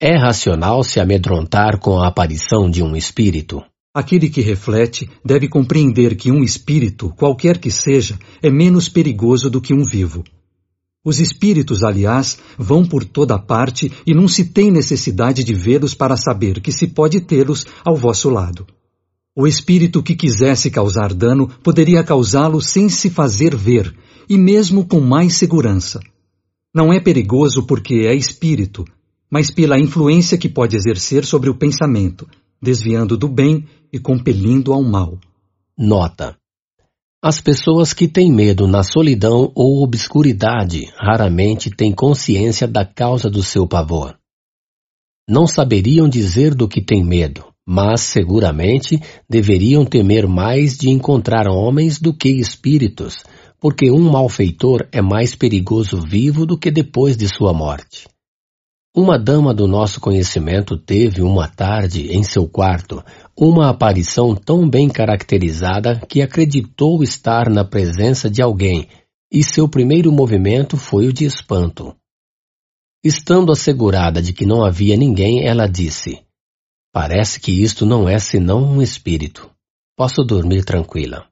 É 0.00 0.16
racional 0.16 0.82
se 0.82 0.98
amedrontar 0.98 1.78
com 1.78 2.00
a 2.00 2.08
aparição 2.08 2.68
de 2.68 2.82
um 2.82 2.96
espírito? 2.96 3.62
Aquele 3.94 4.28
que 4.28 4.40
reflete 4.40 5.08
deve 5.24 5.48
compreender 5.48 6.16
que 6.16 6.32
um 6.32 6.42
espírito, 6.42 7.10
qualquer 7.10 7.58
que 7.58 7.70
seja, 7.70 8.18
é 8.42 8.50
menos 8.50 8.88
perigoso 8.88 9.48
do 9.48 9.60
que 9.60 9.72
um 9.72 9.84
vivo. 9.84 10.24
Os 11.04 11.20
espíritos, 11.20 11.82
aliás, 11.82 12.38
vão 12.58 12.84
por 12.84 13.04
toda 13.04 13.38
parte 13.38 13.90
e 14.06 14.12
não 14.14 14.26
se 14.26 14.46
tem 14.46 14.70
necessidade 14.70 15.44
de 15.44 15.54
vê-los 15.54 15.94
para 15.94 16.16
saber 16.16 16.60
que 16.60 16.72
se 16.72 16.88
pode 16.88 17.20
tê-los 17.20 17.66
ao 17.84 17.96
vosso 17.96 18.28
lado. 18.28 18.66
O 19.34 19.46
espírito 19.46 20.02
que 20.02 20.16
quisesse 20.16 20.70
causar 20.70 21.14
dano 21.14 21.48
poderia 21.62 22.02
causá-lo 22.02 22.60
sem 22.60 22.88
se 22.88 23.08
fazer 23.08 23.54
ver, 23.54 23.94
e 24.28 24.36
mesmo 24.36 24.86
com 24.86 25.00
mais 25.00 25.36
segurança. 25.36 26.00
Não 26.74 26.92
é 26.92 27.00
perigoso 27.00 27.64
porque 27.64 28.06
é 28.06 28.14
espírito, 28.14 28.84
mas 29.30 29.50
pela 29.50 29.78
influência 29.78 30.36
que 30.36 30.48
pode 30.48 30.76
exercer 30.76 31.24
sobre 31.24 31.48
o 31.48 31.54
pensamento, 31.54 32.28
desviando 32.60 33.16
do 33.16 33.28
bem 33.28 33.66
e 33.92 33.98
compelindo 33.98 34.72
ao 34.72 34.82
mal. 34.82 35.18
Nota. 35.76 36.37
As 37.20 37.40
pessoas 37.40 37.92
que 37.92 38.06
têm 38.06 38.32
medo 38.32 38.68
na 38.68 38.84
solidão 38.84 39.50
ou 39.52 39.82
obscuridade 39.82 40.88
raramente 40.96 41.68
têm 41.68 41.92
consciência 41.92 42.68
da 42.68 42.84
causa 42.84 43.28
do 43.28 43.42
seu 43.42 43.66
pavor. 43.66 44.16
Não 45.28 45.44
saberiam 45.44 46.08
dizer 46.08 46.54
do 46.54 46.68
que 46.68 46.80
têm 46.80 47.04
medo, 47.04 47.44
mas 47.66 48.02
seguramente 48.02 49.00
deveriam 49.28 49.84
temer 49.84 50.28
mais 50.28 50.78
de 50.78 50.90
encontrar 50.90 51.48
homens 51.48 51.98
do 51.98 52.14
que 52.14 52.28
espíritos, 52.28 53.24
porque 53.58 53.90
um 53.90 54.08
malfeitor 54.08 54.86
é 54.92 55.02
mais 55.02 55.34
perigoso 55.34 56.00
vivo 56.00 56.46
do 56.46 56.56
que 56.56 56.70
depois 56.70 57.16
de 57.16 57.26
sua 57.26 57.52
morte. 57.52 58.06
Uma 58.96 59.18
dama 59.18 59.52
do 59.52 59.66
nosso 59.66 60.00
conhecimento 60.00 60.76
teve 60.78 61.20
uma 61.20 61.48
tarde 61.48 62.12
em 62.12 62.22
seu 62.22 62.48
quarto 62.48 63.02
uma 63.40 63.70
aparição 63.70 64.34
tão 64.34 64.68
bem 64.68 64.88
caracterizada 64.88 66.00
que 66.08 66.20
acreditou 66.20 67.04
estar 67.04 67.48
na 67.48 67.64
presença 67.64 68.28
de 68.28 68.42
alguém, 68.42 68.88
e 69.30 69.44
seu 69.44 69.68
primeiro 69.68 70.10
movimento 70.10 70.76
foi 70.76 71.06
o 71.06 71.12
de 71.12 71.24
espanto. 71.24 71.94
Estando 73.04 73.52
assegurada 73.52 74.20
de 74.20 74.32
que 74.32 74.44
não 74.44 74.64
havia 74.64 74.96
ninguém, 74.96 75.46
ela 75.46 75.68
disse: 75.68 76.20
Parece 76.92 77.38
que 77.38 77.52
isto 77.52 77.86
não 77.86 78.08
é 78.08 78.18
senão 78.18 78.64
um 78.64 78.82
espírito. 78.82 79.48
Posso 79.96 80.24
dormir 80.24 80.64
tranquila. 80.64 81.28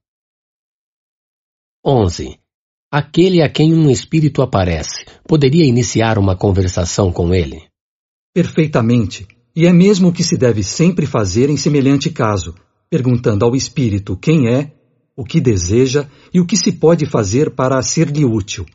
11. 1.84 2.38
Aquele 2.88 3.42
a 3.42 3.48
quem 3.48 3.74
um 3.74 3.90
espírito 3.90 4.42
aparece, 4.42 5.04
poderia 5.26 5.64
iniciar 5.64 6.18
uma 6.18 6.36
conversação 6.36 7.12
com 7.12 7.34
ele? 7.34 7.68
Perfeitamente. 8.32 9.26
E 9.56 9.64
é 9.64 9.72
mesmo 9.72 10.08
o 10.08 10.12
que 10.12 10.22
se 10.22 10.36
deve 10.36 10.62
sempre 10.62 11.06
fazer 11.06 11.48
em 11.48 11.56
semelhante 11.56 12.10
caso, 12.10 12.54
perguntando 12.90 13.42
ao 13.46 13.56
espírito 13.56 14.14
quem 14.14 14.48
é, 14.48 14.74
o 15.16 15.24
que 15.24 15.40
deseja 15.40 16.06
e 16.32 16.38
o 16.38 16.44
que 16.44 16.58
se 16.58 16.72
pode 16.72 17.06
fazer 17.06 17.54
para 17.54 17.80
ser-lhe 17.80 18.22
útil. 18.22 18.66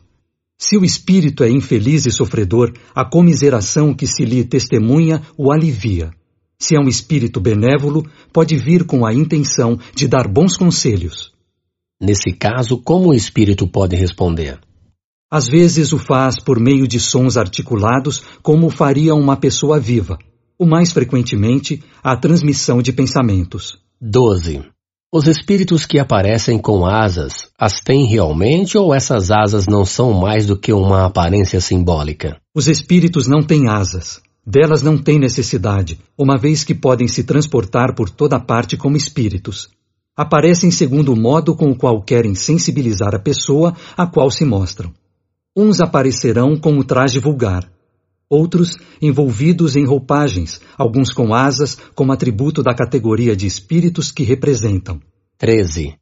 Se 0.57 0.75
o 0.77 0.83
espírito 0.83 1.43
é 1.43 1.51
infeliz 1.51 2.07
e 2.07 2.11
sofredor, 2.11 2.73
a 2.95 3.05
comiseração 3.05 3.93
que 3.93 4.07
se 4.07 4.25
lhe 4.25 4.43
testemunha 4.43 5.21
o 5.37 5.51
alivia. 5.51 6.11
Se 6.57 6.75
é 6.75 6.79
um 6.79 6.87
espírito 6.87 7.39
benévolo, 7.39 8.03
pode 8.33 8.57
vir 8.57 8.83
com 8.83 9.05
a 9.05 9.13
intenção 9.13 9.79
de 9.95 10.07
dar 10.07 10.27
bons 10.27 10.57
conselhos. 10.57 11.31
Nesse 12.01 12.31
caso, 12.31 12.79
como 12.79 13.09
o 13.09 13.13
espírito 13.13 13.67
pode 13.67 13.95
responder? 13.95 14.59
Às 15.31 15.47
vezes 15.47 15.93
o 15.93 15.99
faz 15.99 16.39
por 16.39 16.59
meio 16.59 16.87
de 16.87 16.99
sons 16.99 17.37
articulados, 17.37 18.23
como 18.41 18.69
faria 18.71 19.13
uma 19.13 19.37
pessoa 19.37 19.79
viva. 19.79 20.17
O 20.61 20.67
mais 20.67 20.91
frequentemente, 20.91 21.83
a 22.03 22.15
transmissão 22.15 22.83
de 22.83 22.93
pensamentos. 22.93 23.79
12. 23.99 24.61
Os 25.11 25.25
espíritos 25.25 25.87
que 25.87 25.97
aparecem 25.97 26.59
com 26.59 26.85
asas, 26.85 27.49
as 27.57 27.79
têm 27.79 28.05
realmente 28.05 28.77
ou 28.77 28.93
essas 28.93 29.31
asas 29.31 29.65
não 29.65 29.83
são 29.83 30.13
mais 30.13 30.45
do 30.45 30.55
que 30.55 30.71
uma 30.71 31.07
aparência 31.07 31.59
simbólica? 31.59 32.37
Os 32.53 32.67
espíritos 32.67 33.25
não 33.25 33.41
têm 33.41 33.69
asas. 33.69 34.21
Delas 34.45 34.83
não 34.83 34.99
têm 34.99 35.17
necessidade, 35.17 35.99
uma 36.15 36.37
vez 36.37 36.63
que 36.63 36.75
podem 36.75 37.07
se 37.07 37.23
transportar 37.23 37.95
por 37.95 38.11
toda 38.11 38.39
parte 38.39 38.77
como 38.77 38.95
espíritos 38.95 39.67
aparecem 40.15 40.69
segundo 40.69 41.13
o 41.13 41.19
modo 41.19 41.55
com 41.55 41.71
o 41.71 41.75
qual 41.75 41.99
querem 42.03 42.35
sensibilizar 42.35 43.15
a 43.15 43.19
pessoa 43.19 43.75
a 43.97 44.05
qual 44.05 44.29
se 44.29 44.45
mostram. 44.45 44.93
Uns 45.57 45.81
aparecerão 45.81 46.55
com 46.55 46.77
o 46.77 46.83
traje 46.83 47.17
vulgar, 47.17 47.67
outros 48.31 48.77
envolvidos 49.01 49.75
em 49.75 49.85
roupagens, 49.85 50.61
alguns 50.77 51.11
com 51.11 51.33
asas 51.33 51.77
como 51.93 52.13
atributo 52.13 52.63
da 52.63 52.73
categoria 52.73 53.35
de 53.35 53.45
espíritos 53.45 54.09
que 54.09 54.23
representam. 54.23 55.01
13. 55.37 55.95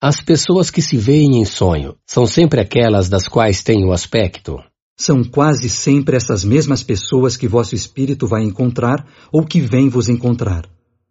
As 0.00 0.20
pessoas 0.20 0.70
que 0.70 0.80
se 0.80 0.96
veem 0.96 1.40
em 1.40 1.44
sonho 1.44 1.96
são 2.06 2.24
sempre 2.24 2.60
aquelas 2.60 3.08
das 3.08 3.26
quais 3.26 3.64
têm 3.64 3.84
o 3.84 3.92
aspecto? 3.92 4.58
São 4.96 5.24
quase 5.24 5.68
sempre 5.68 6.16
essas 6.16 6.44
mesmas 6.44 6.84
pessoas 6.84 7.36
que 7.36 7.48
vosso 7.48 7.74
espírito 7.74 8.28
vai 8.28 8.44
encontrar 8.44 9.04
ou 9.32 9.44
que 9.44 9.60
vem 9.60 9.88
vos 9.88 10.08
encontrar. 10.08 10.68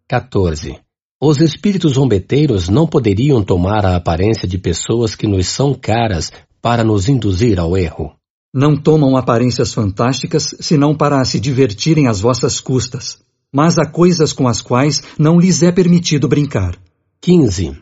14. 0.08 0.80
Os 1.22 1.42
espíritos 1.42 1.94
zombeteiros 1.94 2.70
não 2.70 2.88
poderiam 2.88 3.44
tomar 3.44 3.86
a 3.86 3.96
aparência 3.96 4.48
de 4.48 4.58
pessoas 4.58 5.16
que 5.16 5.28
nos 5.28 5.48
são 5.48 5.74
caras 5.74 6.32
para 6.62 6.84
nos 6.84 7.10
induzir 7.10 7.60
ao 7.60 7.78
erro. 7.78 8.21
Não 8.54 8.76
tomam 8.76 9.16
aparências 9.16 9.74
fantásticas 9.74 10.54
senão 10.60 10.94
para 10.94 11.24
se 11.24 11.40
divertirem 11.40 12.08
às 12.08 12.20
vossas 12.20 12.60
custas, 12.60 13.18
mas 13.54 13.80
há 13.80 13.86
coisas 13.86 14.34
com 14.34 14.48
as 14.48 14.62
quais 14.62 15.02
não 15.18 15.40
lhes 15.40 15.64
é 15.64 15.72
permitido 15.72 16.28
brincar. 16.28 16.78
15. 17.22 17.80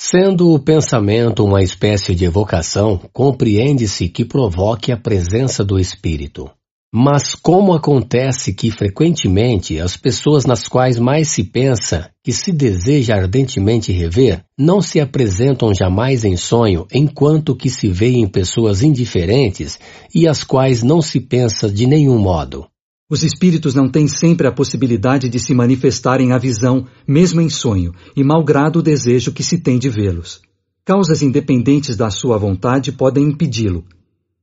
Sendo 0.00 0.52
o 0.52 0.58
pensamento 0.58 1.44
uma 1.44 1.62
espécie 1.62 2.14
de 2.14 2.24
evocação, 2.24 2.98
compreende-se 3.12 4.08
que 4.08 4.24
provoque 4.24 4.90
a 4.90 4.96
presença 4.96 5.62
do 5.62 5.78
espírito. 5.78 6.50
Mas 6.92 7.36
como 7.36 7.72
acontece 7.72 8.52
que 8.52 8.68
frequentemente 8.68 9.78
as 9.78 9.96
pessoas 9.96 10.44
nas 10.44 10.66
quais 10.66 10.98
mais 10.98 11.28
se 11.28 11.44
pensa 11.44 12.10
que 12.20 12.32
se 12.32 12.50
deseja 12.50 13.14
ardentemente 13.14 13.92
rever 13.92 14.44
não 14.58 14.82
se 14.82 14.98
apresentam 14.98 15.72
jamais 15.72 16.24
em 16.24 16.36
sonho, 16.36 16.88
enquanto 16.92 17.54
que 17.54 17.70
se 17.70 17.88
vê 17.88 18.08
em 18.08 18.26
pessoas 18.26 18.82
indiferentes 18.82 19.78
e 20.12 20.26
as 20.26 20.42
quais 20.42 20.82
não 20.82 21.00
se 21.00 21.20
pensa 21.20 21.70
de 21.70 21.86
nenhum 21.86 22.18
modo. 22.18 22.66
Os 23.08 23.22
espíritos 23.22 23.72
não 23.72 23.88
têm 23.88 24.08
sempre 24.08 24.48
a 24.48 24.52
possibilidade 24.52 25.28
de 25.28 25.38
se 25.38 25.54
manifestarem 25.54 26.32
à 26.32 26.38
visão, 26.38 26.86
mesmo 27.06 27.40
em 27.40 27.48
sonho, 27.48 27.92
e 28.16 28.24
malgrado 28.24 28.80
o 28.80 28.82
desejo 28.82 29.32
que 29.32 29.44
se 29.44 29.58
tem 29.58 29.78
de 29.78 29.88
vê-los. 29.88 30.40
Causas 30.84 31.22
independentes 31.22 31.96
da 31.96 32.10
sua 32.10 32.36
vontade 32.36 32.90
podem 32.90 33.24
impedi-lo, 33.24 33.84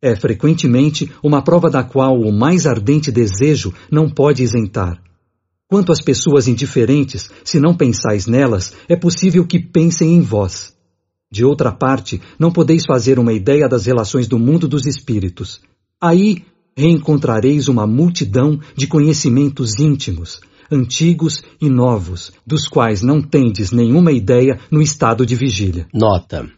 é 0.01 0.15
frequentemente 0.15 1.11
uma 1.23 1.41
prova 1.41 1.69
da 1.69 1.83
qual 1.83 2.19
o 2.19 2.31
mais 2.31 2.65
ardente 2.65 3.11
desejo 3.11 3.73
não 3.91 4.09
pode 4.09 4.43
isentar. 4.43 5.01
Quanto 5.67 5.91
às 5.91 6.01
pessoas 6.01 6.47
indiferentes, 6.47 7.29
se 7.43 7.59
não 7.59 7.75
pensais 7.75 8.25
nelas, 8.25 8.73
é 8.87 8.95
possível 8.95 9.45
que 9.45 9.59
pensem 9.59 10.13
em 10.13 10.21
vós. 10.21 10.73
De 11.29 11.43
outra 11.43 11.73
parte, 11.73 12.21
não 12.39 12.51
podeis 12.51 12.85
fazer 12.85 13.19
uma 13.19 13.33
ideia 13.33 13.67
das 13.67 13.85
relações 13.85 14.27
do 14.27 14.39
mundo 14.39 14.67
dos 14.67 14.85
espíritos. 14.85 15.59
Aí 16.01 16.45
reencontrareis 16.75 17.67
uma 17.67 17.85
multidão 17.85 18.59
de 18.75 18.87
conhecimentos 18.87 19.77
íntimos, 19.79 20.39
antigos 20.71 21.41
e 21.59 21.69
novos, 21.69 22.31
dos 22.45 22.67
quais 22.67 23.01
não 23.01 23.21
tendes 23.21 23.71
nenhuma 23.71 24.11
ideia 24.11 24.59
no 24.71 24.81
estado 24.81 25.25
de 25.25 25.35
vigília. 25.35 25.87
Nota. 25.93 26.56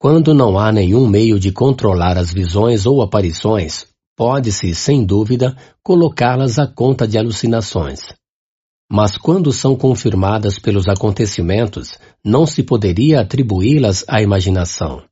Quando 0.00 0.32
não 0.32 0.58
há 0.58 0.72
nenhum 0.72 1.06
meio 1.06 1.38
de 1.38 1.52
controlar 1.52 2.16
as 2.16 2.32
visões 2.32 2.86
ou 2.86 3.02
aparições, 3.02 3.84
pode-se, 4.16 4.74
sem 4.74 5.04
dúvida, 5.04 5.54
colocá-las 5.82 6.58
à 6.58 6.66
conta 6.66 7.06
de 7.06 7.18
alucinações. 7.18 8.00
Mas 8.90 9.18
quando 9.18 9.52
são 9.52 9.76
confirmadas 9.76 10.58
pelos 10.58 10.88
acontecimentos, 10.88 11.98
não 12.24 12.46
se 12.46 12.62
poderia 12.62 13.20
atribuí-las 13.20 14.02
à 14.08 14.22
imaginação. 14.22 15.02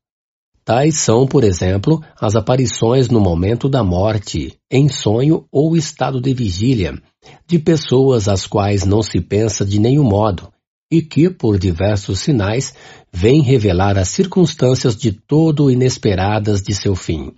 Tais 0.64 0.96
são, 0.96 1.26
por 1.26 1.44
exemplo, 1.44 2.02
as 2.18 2.34
aparições 2.34 3.10
no 3.10 3.20
momento 3.20 3.68
da 3.68 3.84
morte, 3.84 4.58
em 4.70 4.88
sonho 4.88 5.44
ou 5.52 5.76
estado 5.76 6.18
de 6.18 6.32
vigília, 6.32 6.98
de 7.46 7.58
pessoas 7.58 8.26
às 8.26 8.46
quais 8.46 8.86
não 8.86 9.02
se 9.02 9.20
pensa 9.20 9.66
de 9.66 9.78
nenhum 9.78 10.04
modo, 10.04 10.50
e 10.90 11.02
que, 11.02 11.28
por 11.28 11.58
diversos 11.58 12.20
sinais, 12.20 12.74
vêm 13.12 13.42
revelar 13.42 13.98
as 13.98 14.08
circunstâncias 14.08 14.96
de 14.96 15.12
todo 15.12 15.70
inesperadas 15.70 16.62
de 16.62 16.74
seu 16.74 16.94
fim. 16.96 17.32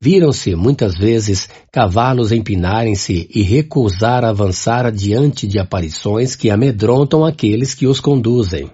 Viram-se, 0.00 0.56
muitas 0.56 0.98
vezes, 0.98 1.48
cavalos 1.70 2.32
empinarem-se 2.32 3.28
e 3.32 3.42
recusar 3.42 4.24
avançar 4.24 4.90
diante 4.90 5.46
de 5.46 5.60
aparições 5.60 6.34
que 6.34 6.50
amedrontam 6.50 7.24
aqueles 7.24 7.72
que 7.72 7.86
os 7.86 8.00
conduzem. 8.00 8.70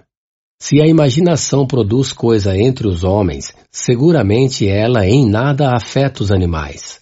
Se 0.59 0.81
a 0.81 0.87
imaginação 0.87 1.65
produz 1.65 2.11
coisa 2.11 2.57
entre 2.57 2.87
os 2.87 3.03
homens, 3.03 3.53
seguramente 3.71 4.67
ela 4.67 5.07
em 5.07 5.29
nada 5.29 5.75
afeta 5.75 6.23
os 6.23 6.31
animais. 6.31 6.99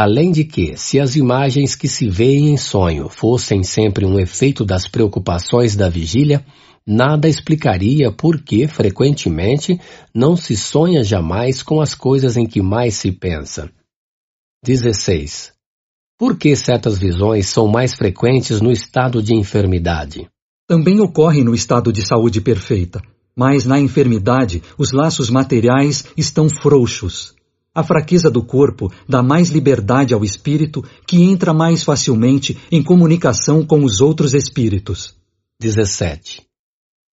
Além 0.00 0.30
de 0.30 0.44
que, 0.44 0.76
se 0.76 1.00
as 1.00 1.16
imagens 1.16 1.74
que 1.74 1.88
se 1.88 2.08
veem 2.08 2.50
em 2.50 2.56
sonho 2.56 3.08
fossem 3.08 3.64
sempre 3.64 4.06
um 4.06 4.16
efeito 4.16 4.64
das 4.64 4.86
preocupações 4.86 5.74
da 5.74 5.88
vigília, 5.88 6.46
nada 6.86 7.28
explicaria 7.28 8.12
por 8.12 8.40
que, 8.40 8.68
frequentemente, 8.68 9.76
não 10.14 10.36
se 10.36 10.56
sonha 10.56 11.02
jamais 11.02 11.64
com 11.64 11.80
as 11.80 11.96
coisas 11.96 12.36
em 12.36 12.46
que 12.46 12.62
mais 12.62 12.94
se 12.94 13.10
pensa. 13.10 13.68
16. 14.64 15.52
Por 16.16 16.38
que 16.38 16.54
certas 16.54 16.96
visões 16.96 17.48
são 17.48 17.66
mais 17.66 17.92
frequentes 17.92 18.60
no 18.60 18.70
estado 18.70 19.20
de 19.20 19.34
enfermidade? 19.34 20.28
Também 20.68 21.00
ocorre 21.00 21.42
no 21.42 21.56
estado 21.56 21.92
de 21.92 22.06
saúde 22.06 22.40
perfeita, 22.40 23.02
mas 23.36 23.64
na 23.64 23.80
enfermidade 23.80 24.62
os 24.78 24.92
laços 24.92 25.28
materiais 25.28 26.04
estão 26.16 26.48
frouxos. 26.48 27.36
A 27.74 27.84
fraqueza 27.84 28.30
do 28.30 28.42
corpo 28.42 28.92
dá 29.08 29.22
mais 29.22 29.50
liberdade 29.50 30.12
ao 30.12 30.24
espírito, 30.24 30.82
que 31.06 31.22
entra 31.22 31.54
mais 31.54 31.84
facilmente 31.84 32.58
em 32.72 32.82
comunicação 32.82 33.64
com 33.64 33.84
os 33.84 34.00
outros 34.00 34.34
espíritos. 34.34 35.14
17. 35.60 36.46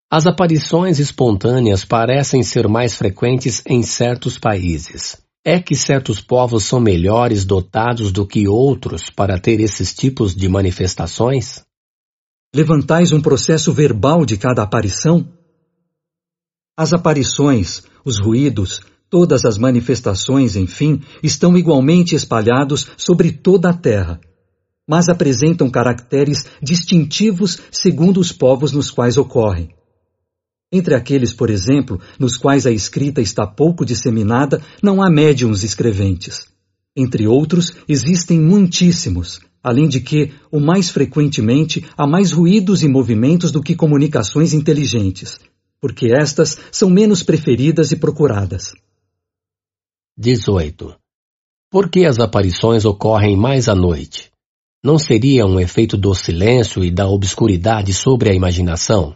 As 0.10 0.26
aparições 0.28 1.00
espontâneas 1.00 1.84
parecem 1.84 2.42
ser 2.44 2.68
mais 2.68 2.96
frequentes 2.96 3.62
em 3.66 3.82
certos 3.84 4.38
países. 4.38 5.18
É 5.44 5.60
que 5.60 5.76
certos 5.76 6.22
povos 6.22 6.64
são 6.64 6.80
melhores 6.80 7.46
dotados 7.46 8.12
do 8.12 8.26
que 8.26 8.48
outros 8.48 9.10
para 9.10 9.40
ter 9.40 9.60
esses 9.60 9.94
tipos 9.94 10.36
de 10.36 10.48
manifestações? 10.48 11.64
Levantais 12.56 13.12
um 13.12 13.22
processo 13.22 13.74
verbal 13.74 14.26
de 14.26 14.38
cada 14.38 14.64
aparição? 14.64 15.28
As 16.78 16.94
aparições, 16.94 17.84
os 18.04 18.20
ruídos, 18.20 18.82
Todas 19.18 19.46
as 19.46 19.58
manifestações, 19.58 20.58
enfim, 20.58 21.00
estão 21.24 21.58
igualmente 21.58 22.14
espalhados 22.16 22.86
sobre 22.98 23.32
toda 23.32 23.70
a 23.70 23.74
terra, 23.74 24.20
mas 24.86 25.08
apresentam 25.08 25.70
caracteres 25.70 26.46
distintivos 26.62 27.62
segundo 27.72 28.20
os 28.20 28.34
povos 28.34 28.74
nos 28.74 28.92
quais 28.92 29.16
ocorrem. 29.16 29.70
Entre 30.70 30.94
aqueles, 30.94 31.32
por 31.32 31.50
exemplo, 31.50 31.98
nos 32.20 32.36
quais 32.36 32.68
a 32.68 32.72
escrita 32.74 33.22
está 33.22 33.48
pouco 33.48 33.86
disseminada, 33.86 34.62
não 34.84 35.02
há 35.02 35.10
médiums 35.10 35.64
escreventes. 35.64 36.46
Entre 36.94 37.26
outros, 37.26 37.74
existem 37.88 38.38
muitíssimos, 38.38 39.40
além 39.64 39.88
de 39.88 40.02
que, 40.02 40.34
o 40.52 40.60
mais 40.60 40.90
frequentemente, 40.90 41.86
há 41.98 42.06
mais 42.06 42.34
ruídos 42.34 42.84
e 42.84 42.90
movimentos 42.90 43.50
do 43.50 43.64
que 43.64 43.76
comunicações 43.76 44.54
inteligentes, 44.54 45.40
porque 45.80 46.14
estas 46.14 46.58
são 46.70 46.90
menos 46.90 47.24
preferidas 47.24 47.94
e 47.94 47.96
procuradas. 47.96 48.74
18. 50.18 50.96
Por 51.70 51.90
que 51.90 52.06
as 52.06 52.20
aparições 52.20 52.86
ocorrem 52.86 53.36
mais 53.36 53.68
à 53.68 53.76
noite? 53.76 54.32
Não 54.82 54.98
seria 54.98 55.46
um 55.46 55.60
efeito 55.60 55.98
do 55.98 56.16
silêncio 56.16 56.86
e 56.86 56.90
da 56.90 57.06
obscuridade 57.06 57.94
sobre 57.94 58.30
a 58.30 58.34
imaginação? 58.34 59.14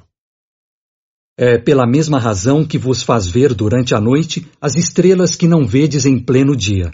É 1.38 1.58
pela 1.58 1.88
mesma 1.88 2.20
razão 2.20 2.66
que 2.66 2.78
vos 2.78 3.02
faz 3.02 3.28
ver 3.28 3.54
durante 3.54 3.96
a 3.96 4.02
noite 4.02 4.46
as 4.60 4.76
estrelas 4.76 5.38
que 5.38 5.48
não 5.48 5.66
vedes 5.66 6.06
em 6.06 6.20
pleno 6.20 6.54
dia. 6.54 6.92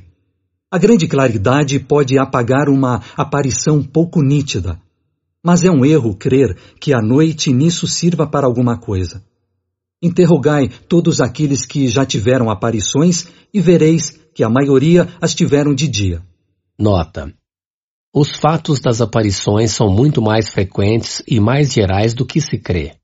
A 0.71 0.77
grande 0.77 1.07
claridade 1.07 1.79
pode 1.79 2.19
apagar 2.19 2.69
uma 2.69 3.01
aparição 3.17 3.81
pouco 3.81 4.21
nítida, 4.21 4.79
mas 5.43 5.65
é 5.65 5.71
um 5.71 5.83
erro 5.83 6.15
crer 6.15 6.55
que 6.79 6.93
a 6.93 7.01
noite 7.01 7.51
nisso 7.51 7.87
sirva 7.87 8.27
para 8.27 8.45
alguma 8.45 8.77
coisa. 8.77 9.23
Interrogai 10.05 10.69
todos 10.87 11.19
aqueles 11.19 11.65
que 11.65 11.87
já 11.87 12.05
tiveram 12.05 12.51
aparições 12.51 13.27
e 13.51 13.59
vereis 13.59 14.11
que 14.35 14.43
a 14.43 14.49
maioria 14.49 15.09
as 15.19 15.33
tiveram 15.33 15.73
de 15.73 15.87
dia. 15.87 16.21
Nota: 16.77 17.33
Os 18.13 18.29
fatos 18.35 18.79
das 18.79 19.01
aparições 19.01 19.71
são 19.71 19.89
muito 19.89 20.21
mais 20.21 20.47
frequentes 20.47 21.23
e 21.27 21.39
mais 21.39 21.73
gerais 21.73 22.13
do 22.13 22.23
que 22.23 22.39
se 22.39 22.59
crê. 22.59 22.97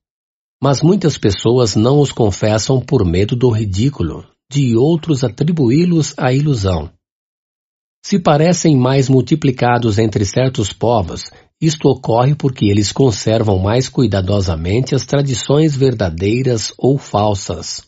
Mas 0.62 0.80
muitas 0.80 1.18
pessoas 1.18 1.74
não 1.74 1.98
os 1.98 2.12
confessam 2.12 2.80
por 2.80 3.04
medo 3.04 3.34
do 3.34 3.50
ridículo, 3.50 4.24
de 4.48 4.76
outros 4.76 5.24
atribuí-los 5.24 6.14
à 6.16 6.32
ilusão. 6.32 6.88
Se 8.04 8.16
parecem 8.16 8.76
mais 8.76 9.08
multiplicados 9.08 9.98
entre 9.98 10.24
certos 10.24 10.72
povos, 10.72 11.32
isto 11.62 11.88
ocorre 11.88 12.34
porque 12.34 12.64
eles 12.66 12.90
conservam 12.90 13.56
mais 13.56 13.88
cuidadosamente 13.88 14.96
as 14.96 15.06
tradições 15.06 15.76
verdadeiras 15.76 16.74
ou 16.76 16.98
falsas, 16.98 17.86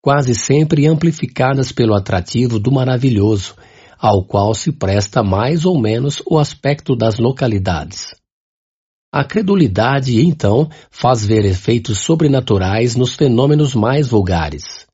quase 0.00 0.32
sempre 0.32 0.86
amplificadas 0.86 1.72
pelo 1.72 1.92
atrativo 1.94 2.60
do 2.60 2.70
maravilhoso, 2.70 3.56
ao 3.98 4.24
qual 4.24 4.54
se 4.54 4.70
presta 4.70 5.24
mais 5.24 5.64
ou 5.64 5.78
menos 5.78 6.22
o 6.24 6.38
aspecto 6.38 6.94
das 6.94 7.18
localidades. 7.18 8.14
A 9.12 9.24
credulidade, 9.24 10.20
então, 10.20 10.70
faz 10.88 11.26
ver 11.26 11.44
efeitos 11.44 11.98
sobrenaturais 11.98 12.94
nos 12.94 13.16
fenômenos 13.16 13.74
mais 13.74 14.08
vulgares. 14.08 14.86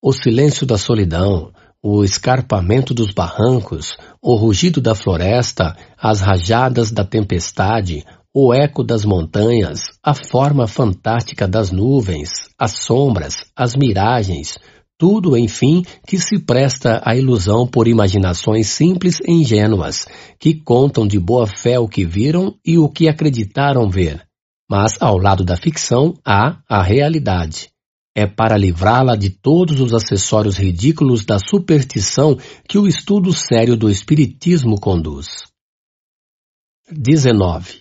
O 0.00 0.12
silêncio 0.12 0.64
da 0.64 0.78
solidão, 0.78 1.50
o 1.82 2.02
escarpamento 2.02 2.92
dos 2.92 3.12
barrancos, 3.12 3.96
o 4.20 4.34
rugido 4.34 4.80
da 4.80 4.94
floresta, 4.94 5.76
as 5.96 6.20
rajadas 6.20 6.90
da 6.90 7.04
tempestade, 7.04 8.04
o 8.34 8.52
eco 8.52 8.82
das 8.82 9.04
montanhas, 9.04 9.84
a 10.02 10.12
forma 10.12 10.66
fantástica 10.66 11.46
das 11.46 11.70
nuvens, 11.70 12.30
as 12.58 12.72
sombras, 12.72 13.36
as 13.56 13.74
miragens, 13.74 14.58
tudo, 14.98 15.36
enfim, 15.36 15.84
que 16.06 16.18
se 16.18 16.40
presta 16.40 17.00
à 17.04 17.14
ilusão 17.14 17.66
por 17.66 17.86
imaginações 17.86 18.66
simples 18.66 19.20
e 19.20 19.32
ingênuas, 19.32 20.06
que 20.40 20.54
contam 20.54 21.06
de 21.06 21.20
boa 21.20 21.46
fé 21.46 21.78
o 21.78 21.86
que 21.86 22.04
viram 22.04 22.54
e 22.66 22.76
o 22.78 22.88
que 22.88 23.08
acreditaram 23.08 23.88
ver. 23.88 24.26
Mas, 24.68 25.00
ao 25.00 25.16
lado 25.16 25.44
da 25.44 25.56
ficção, 25.56 26.14
há 26.26 26.58
a 26.68 26.82
realidade. 26.82 27.70
É 28.14 28.26
para 28.26 28.56
livrá-la 28.56 29.14
de 29.16 29.30
todos 29.30 29.80
os 29.80 29.94
acessórios 29.94 30.56
ridículos 30.56 31.24
da 31.24 31.38
superstição 31.38 32.36
que 32.68 32.78
o 32.78 32.86
estudo 32.86 33.32
sério 33.32 33.76
do 33.76 33.88
Espiritismo 33.88 34.80
conduz. 34.80 35.46
19. 36.90 37.80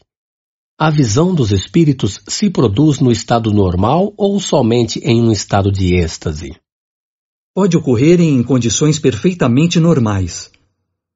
A 0.80 0.92
visão 0.92 1.34
dos 1.34 1.52
espíritos 1.52 2.22
se 2.28 2.50
produz 2.50 3.00
no 3.00 3.12
estado 3.12 3.52
normal 3.52 4.14
ou 4.16 4.40
somente 4.40 5.00
em 5.00 5.22
um 5.22 5.32
estado 5.32 5.72
de 5.72 5.96
êxtase? 5.96 6.56
Pode 7.56 7.76
ocorrer 7.76 8.22
em 8.22 8.44
condições 8.44 9.00
perfeitamente 9.00 9.80
normais. 9.80 10.52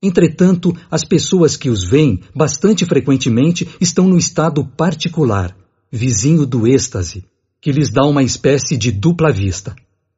Entretanto, 0.01 0.75
as 0.89 1.05
pessoas 1.05 1.55
que 1.55 1.69
os 1.69 1.83
veem 1.83 2.23
bastante 2.35 2.85
frequentemente 2.85 3.69
estão 3.79 4.07
no 4.07 4.17
estado 4.17 4.65
particular, 4.65 5.55
vizinho 5.91 6.47
do 6.47 6.65
êxtase, 6.65 7.23
que 7.61 7.71
lhes 7.71 7.91
dá 7.91 8.03
uma 8.05 8.23
espécie 8.23 8.75
de 8.75 8.91
dupla 8.91 9.31
vista. 9.31 9.75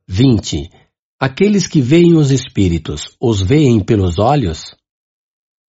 20. 0.08 0.70
Aqueles 1.20 1.68
que 1.68 1.82
veem 1.82 2.16
os 2.16 2.32
espíritos, 2.32 3.16
os 3.20 3.42
veem 3.42 3.84
pelos 3.84 4.18
olhos? 4.18 4.74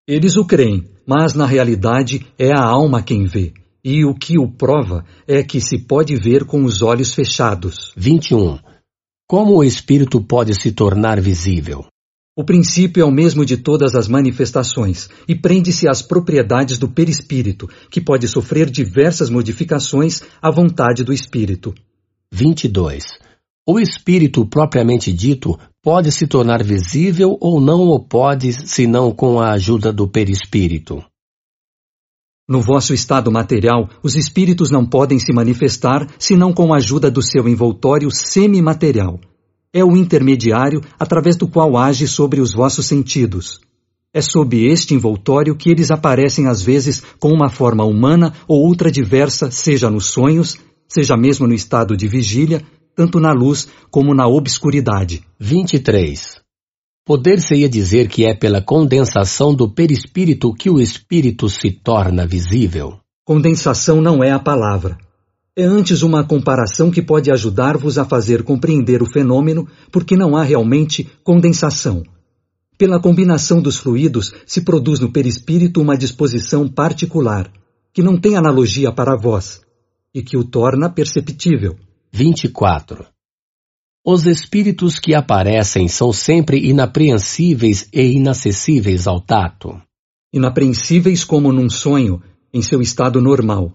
Eles 0.06 0.36
o 0.36 0.44
creem, 0.44 0.84
mas 1.06 1.34
na 1.34 1.46
realidade 1.46 2.26
é 2.38 2.50
a 2.50 2.62
alma 2.62 3.02
quem 3.02 3.24
vê. 3.24 3.52
E 3.82 4.04
o 4.04 4.14
que 4.14 4.38
o 4.38 4.48
prova 4.48 5.04
é 5.26 5.42
que 5.42 5.60
se 5.60 5.78
pode 5.78 6.16
ver 6.16 6.44
com 6.44 6.64
os 6.64 6.80
olhos 6.80 7.12
fechados. 7.12 7.92
21. 7.96 8.58
Como 9.28 9.56
o 9.56 9.64
espírito 9.64 10.22
pode 10.22 10.54
se 10.54 10.72
tornar 10.72 11.20
visível? 11.20 11.86
O 12.36 12.42
princípio 12.42 13.00
é 13.00 13.04
o 13.04 13.12
mesmo 13.12 13.44
de 13.44 13.56
todas 13.56 13.94
as 13.94 14.08
manifestações 14.08 15.08
e 15.28 15.36
prende-se 15.36 15.88
às 15.88 16.02
propriedades 16.02 16.78
do 16.78 16.88
perispírito, 16.88 17.68
que 17.88 18.00
pode 18.00 18.26
sofrer 18.26 18.68
diversas 18.68 19.30
modificações 19.30 20.20
à 20.42 20.50
vontade 20.50 21.04
do 21.04 21.12
espírito. 21.12 21.72
22. 22.32 23.04
O 23.64 23.78
espírito 23.78 24.44
propriamente 24.44 25.12
dito 25.12 25.56
pode 25.80 26.10
se 26.10 26.26
tornar 26.26 26.64
visível 26.64 27.38
ou 27.40 27.60
não 27.60 27.82
o 27.82 28.00
pode, 28.00 28.52
senão 28.52 29.12
com 29.12 29.38
a 29.38 29.52
ajuda 29.52 29.92
do 29.92 30.08
perispírito. 30.08 31.04
No 32.48 32.60
vosso 32.60 32.92
estado 32.92 33.30
material, 33.30 33.88
os 34.02 34.16
espíritos 34.16 34.72
não 34.72 34.84
podem 34.84 35.20
se 35.20 35.32
manifestar 35.32 36.08
senão 36.18 36.52
com 36.52 36.74
a 36.74 36.78
ajuda 36.78 37.12
do 37.12 37.22
seu 37.22 37.48
envoltório 37.48 38.10
semimaterial. 38.10 39.20
É 39.74 39.84
o 39.84 39.96
intermediário 39.96 40.80
através 40.96 41.36
do 41.36 41.48
qual 41.48 41.76
age 41.76 42.06
sobre 42.06 42.40
os 42.40 42.54
vossos 42.54 42.86
sentidos. 42.86 43.60
É 44.14 44.22
sob 44.22 44.64
este 44.64 44.94
envoltório 44.94 45.56
que 45.56 45.68
eles 45.68 45.90
aparecem 45.90 46.46
às 46.46 46.62
vezes 46.62 47.02
com 47.18 47.32
uma 47.32 47.50
forma 47.50 47.82
humana 47.82 48.32
ou 48.46 48.62
outra 48.64 48.88
diversa, 48.88 49.50
seja 49.50 49.90
nos 49.90 50.06
sonhos, 50.06 50.56
seja 50.86 51.16
mesmo 51.16 51.48
no 51.48 51.52
estado 51.52 51.96
de 51.96 52.06
vigília, 52.06 52.62
tanto 52.94 53.18
na 53.18 53.32
luz 53.32 53.66
como 53.90 54.14
na 54.14 54.28
obscuridade. 54.28 55.24
23. 55.40 56.40
Poder-se-ia 57.04 57.68
dizer 57.68 58.06
que 58.08 58.24
é 58.24 58.32
pela 58.32 58.62
condensação 58.62 59.52
do 59.52 59.68
perispírito 59.68 60.54
que 60.54 60.70
o 60.70 60.80
espírito 60.80 61.48
se 61.48 61.72
torna 61.72 62.24
visível? 62.24 63.00
Condensação 63.26 64.00
não 64.00 64.22
é 64.22 64.30
a 64.30 64.38
palavra. 64.38 64.96
É 65.56 65.62
antes 65.64 66.02
uma 66.02 66.26
comparação 66.26 66.90
que 66.90 67.00
pode 67.00 67.30
ajudar-vos 67.30 67.96
a 67.96 68.04
fazer 68.04 68.42
compreender 68.42 69.00
o 69.02 69.06
fenômeno, 69.06 69.68
porque 69.92 70.16
não 70.16 70.36
há 70.36 70.42
realmente 70.42 71.08
condensação. 71.22 72.02
Pela 72.76 73.00
combinação 73.00 73.62
dos 73.62 73.76
fluidos 73.76 74.34
se 74.44 74.62
produz 74.62 74.98
no 74.98 75.12
perispírito 75.12 75.80
uma 75.80 75.96
disposição 75.96 76.68
particular, 76.68 77.48
que 77.92 78.02
não 78.02 78.18
tem 78.18 78.36
analogia 78.36 78.90
para 78.90 79.12
a 79.12 79.16
voz, 79.16 79.62
e 80.12 80.24
que 80.24 80.36
o 80.36 80.42
torna 80.42 80.90
perceptível. 80.90 81.76
24. 82.12 83.06
Os 84.04 84.26
espíritos 84.26 84.98
que 84.98 85.14
aparecem 85.14 85.86
são 85.86 86.12
sempre 86.12 86.68
inapreensíveis 86.68 87.88
e 87.92 88.02
inacessíveis 88.02 89.06
ao 89.06 89.20
tato. 89.20 89.80
Inapreensíveis 90.32 91.22
como 91.22 91.52
num 91.52 91.70
sonho, 91.70 92.20
em 92.52 92.60
seu 92.60 92.80
estado 92.80 93.20
normal. 93.22 93.72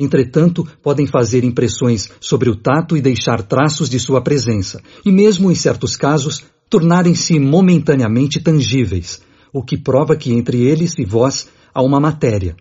Entretanto, 0.00 0.66
podem 0.82 1.06
fazer 1.06 1.44
impressões 1.44 2.10
sobre 2.18 2.48
o 2.48 2.56
tato 2.56 2.96
e 2.96 3.02
deixar 3.02 3.42
traços 3.42 3.90
de 3.90 4.00
sua 4.00 4.22
presença, 4.22 4.80
e 5.04 5.12
mesmo 5.12 5.52
em 5.52 5.54
certos 5.54 5.94
casos, 5.94 6.42
tornarem-se 6.70 7.38
momentaneamente 7.38 8.40
tangíveis, 8.40 9.20
o 9.52 9.62
que 9.62 9.76
prova 9.76 10.16
que 10.16 10.32
entre 10.32 10.62
eles 10.62 10.94
e 10.98 11.04
vós 11.04 11.48
há 11.74 11.82
uma 11.82 12.00
matéria. 12.00 12.56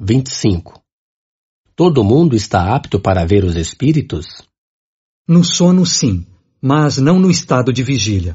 25. 0.00 0.82
Todo 1.76 2.02
mundo 2.02 2.34
está 2.34 2.74
apto 2.74 2.98
para 2.98 3.24
ver 3.24 3.44
os 3.44 3.54
espíritos? 3.54 4.26
No 5.28 5.44
sono, 5.44 5.86
sim, 5.86 6.26
mas 6.60 6.98
não 6.98 7.20
no 7.20 7.30
estado 7.30 7.72
de 7.72 7.84
vigília. 7.84 8.34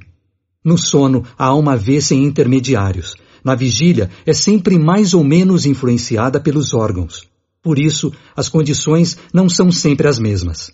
No 0.63 0.77
sono, 0.77 1.25
a 1.37 1.47
alma 1.47 1.75
vê-se 1.75 2.15
em 2.15 2.23
intermediários. 2.23 3.15
Na 3.43 3.55
vigília, 3.55 4.09
é 4.25 4.31
sempre 4.31 4.79
mais 4.79 5.13
ou 5.13 5.23
menos 5.23 5.65
influenciada 5.65 6.39
pelos 6.39 6.73
órgãos. 6.73 7.34
Por 7.65 7.79
isso, 7.79 8.13
as 8.35 8.47
condições 8.47 9.17
não 9.33 9.49
são 9.49 9.71
sempre 9.71 10.07
as 10.07 10.19
mesmas. 10.19 10.71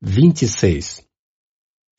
26. 0.00 1.02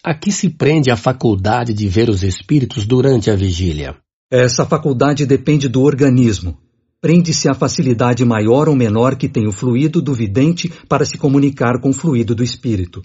Aqui 0.01 0.31
se 0.31 0.49
prende 0.49 0.89
a 0.89 0.95
faculdade 0.95 1.73
de 1.73 1.89
ver 1.89 2.09
os 2.09 2.23
espíritos 2.23 2.85
durante 2.85 3.29
a 3.29 3.35
vigília. 3.35 3.97
Essa 4.31 4.65
faculdade 4.65 5.25
depende 5.25 5.67
do 5.67 5.81
organismo. 5.81 6.57
Prende-se 7.01 7.49
à 7.49 7.53
facilidade 7.53 8.23
maior 8.23 8.69
ou 8.69 8.75
menor 8.77 9.17
que 9.17 9.27
tem 9.27 9.45
o 9.45 9.51
fluido 9.51 10.01
do 10.01 10.13
vidente 10.13 10.71
para 10.87 11.03
se 11.03 11.17
comunicar 11.17 11.81
com 11.81 11.89
o 11.89 11.93
fluido 11.93 12.33
do 12.33 12.45
espírito. 12.45 13.03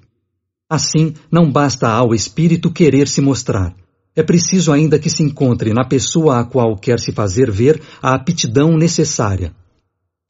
Assim, 0.70 1.14
não 1.32 1.50
basta 1.50 1.88
ao 1.88 2.14
espírito 2.14 2.70
querer 2.70 3.08
se 3.08 3.20
mostrar. 3.20 3.74
É 4.14 4.22
preciso 4.22 4.70
ainda 4.70 5.00
que 5.00 5.10
se 5.10 5.24
encontre 5.24 5.72
na 5.74 5.84
pessoa 5.84 6.38
a 6.38 6.44
qual 6.44 6.76
quer 6.76 7.00
se 7.00 7.10
fazer 7.10 7.50
ver 7.50 7.82
a 8.00 8.14
aptidão 8.14 8.78
necessária. 8.78 9.52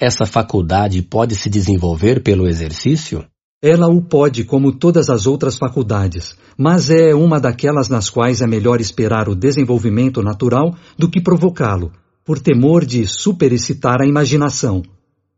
Essa 0.01 0.25
faculdade 0.25 1.03
pode 1.03 1.35
se 1.35 1.51
desenvolver 1.51 2.23
pelo 2.23 2.47
exercício? 2.47 3.25
Ela 3.61 3.89
o 3.89 4.01
pode, 4.01 4.45
como 4.45 4.71
todas 4.71 5.11
as 5.11 5.27
outras 5.27 5.59
faculdades, 5.59 6.37
mas 6.57 6.89
é 6.89 7.13
uma 7.13 7.41
daquelas 7.41 7.89
nas 7.89 8.09
quais 8.09 8.41
é 8.41 8.47
melhor 8.47 8.81
esperar 8.81 9.29
o 9.29 9.35
desenvolvimento 9.35 10.23
natural 10.23 10.77
do 10.97 11.11
que 11.11 11.21
provocá-lo, 11.21 11.91
por 12.25 12.39
temor 12.39 12.85
de 12.85 13.09
superexcitar 13.09 14.01
a 14.01 14.07
imaginação. 14.07 14.85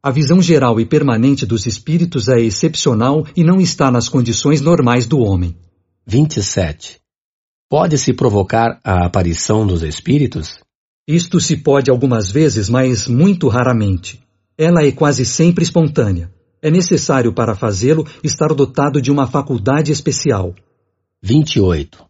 A 0.02 0.10
visão 0.10 0.42
geral 0.42 0.78
e 0.78 0.84
permanente 0.84 1.46
dos 1.46 1.64
espíritos 1.64 2.28
é 2.28 2.38
excepcional 2.38 3.24
e 3.34 3.42
não 3.42 3.62
está 3.62 3.90
nas 3.90 4.10
condições 4.10 4.60
normais 4.60 5.06
do 5.06 5.20
homem. 5.20 5.56
27. 6.06 7.00
Pode-se 7.70 8.12
provocar 8.12 8.78
a 8.84 9.06
aparição 9.06 9.66
dos 9.66 9.82
espíritos? 9.82 10.58
Isto 11.08 11.40
se 11.40 11.56
pode 11.56 11.90
algumas 11.90 12.30
vezes, 12.30 12.68
mas 12.68 13.08
muito 13.08 13.48
raramente. 13.48 14.20
Ela 14.62 14.84
é 14.84 14.92
quase 14.92 15.24
sempre 15.24 15.64
espontânea. 15.64 16.30
É 16.60 16.70
necessário 16.70 17.32
para 17.32 17.54
fazê-lo 17.54 18.06
estar 18.22 18.48
dotado 18.48 19.00
de 19.00 19.10
uma 19.10 19.26
faculdade 19.26 19.90
especial. 19.90 20.54
28. 21.22 22.04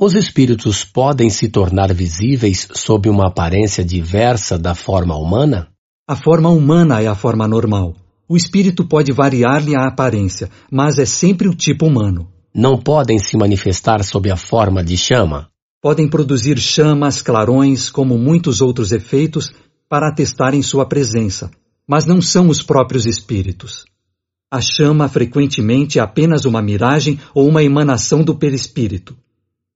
Os 0.00 0.14
espíritos 0.14 0.86
podem 0.86 1.28
se 1.28 1.50
tornar 1.50 1.92
visíveis 1.92 2.66
sob 2.72 3.10
uma 3.10 3.28
aparência 3.28 3.84
diversa 3.84 4.58
da 4.58 4.74
forma 4.74 5.14
humana? 5.14 5.68
A 6.08 6.16
forma 6.16 6.48
humana 6.48 7.02
é 7.02 7.06
a 7.06 7.14
forma 7.14 7.46
normal. 7.46 7.94
O 8.26 8.38
espírito 8.38 8.88
pode 8.88 9.12
variar-lhe 9.12 9.76
a 9.76 9.86
aparência, 9.86 10.48
mas 10.72 10.96
é 10.96 11.04
sempre 11.04 11.46
o 11.46 11.54
tipo 11.54 11.84
humano. 11.84 12.26
Não 12.54 12.78
podem 12.78 13.18
se 13.18 13.36
manifestar 13.36 14.02
sob 14.02 14.30
a 14.30 14.36
forma 14.36 14.82
de 14.82 14.96
chama? 14.96 15.50
Podem 15.82 16.08
produzir 16.08 16.58
chamas, 16.58 17.20
clarões, 17.20 17.90
como 17.90 18.16
muitos 18.16 18.62
outros 18.62 18.92
efeitos, 18.92 19.52
para 19.90 20.08
atestarem 20.08 20.62
sua 20.62 20.86
presença, 20.86 21.50
mas 21.84 22.06
não 22.06 22.22
são 22.22 22.48
os 22.48 22.62
próprios 22.62 23.06
espíritos. 23.06 23.84
A 24.48 24.60
chama 24.60 25.08
frequentemente 25.08 25.98
é 25.98 26.02
apenas 26.02 26.44
uma 26.44 26.62
miragem 26.62 27.18
ou 27.34 27.48
uma 27.48 27.64
emanação 27.64 28.22
do 28.22 28.36
perispírito. 28.36 29.16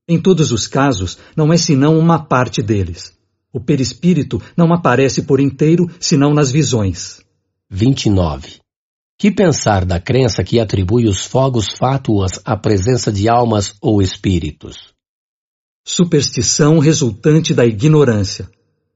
Em 0.08 0.20
todos 0.20 0.52
os 0.52 0.68
casos, 0.68 1.18
não 1.36 1.52
é 1.52 1.56
senão 1.56 1.98
uma 1.98 2.24
parte 2.24 2.62
deles. 2.62 3.12
O 3.52 3.58
perispírito 3.58 4.40
não 4.56 4.72
aparece 4.72 5.22
por 5.22 5.40
inteiro 5.40 5.90
senão 5.98 6.32
nas 6.32 6.48
visões. 6.48 7.20
29. 7.68 8.60
Que 9.18 9.32
pensar 9.32 9.84
da 9.84 9.98
crença 9.98 10.44
que 10.44 10.60
atribui 10.60 11.08
os 11.08 11.24
fogos 11.24 11.70
fátuos 11.76 12.32
à 12.44 12.56
presença 12.56 13.10
de 13.10 13.28
almas 13.28 13.74
ou 13.80 14.00
espíritos? 14.00 14.94
Superstição 15.84 16.78
resultante 16.78 17.52
da 17.52 17.66
ignorância. 17.66 18.48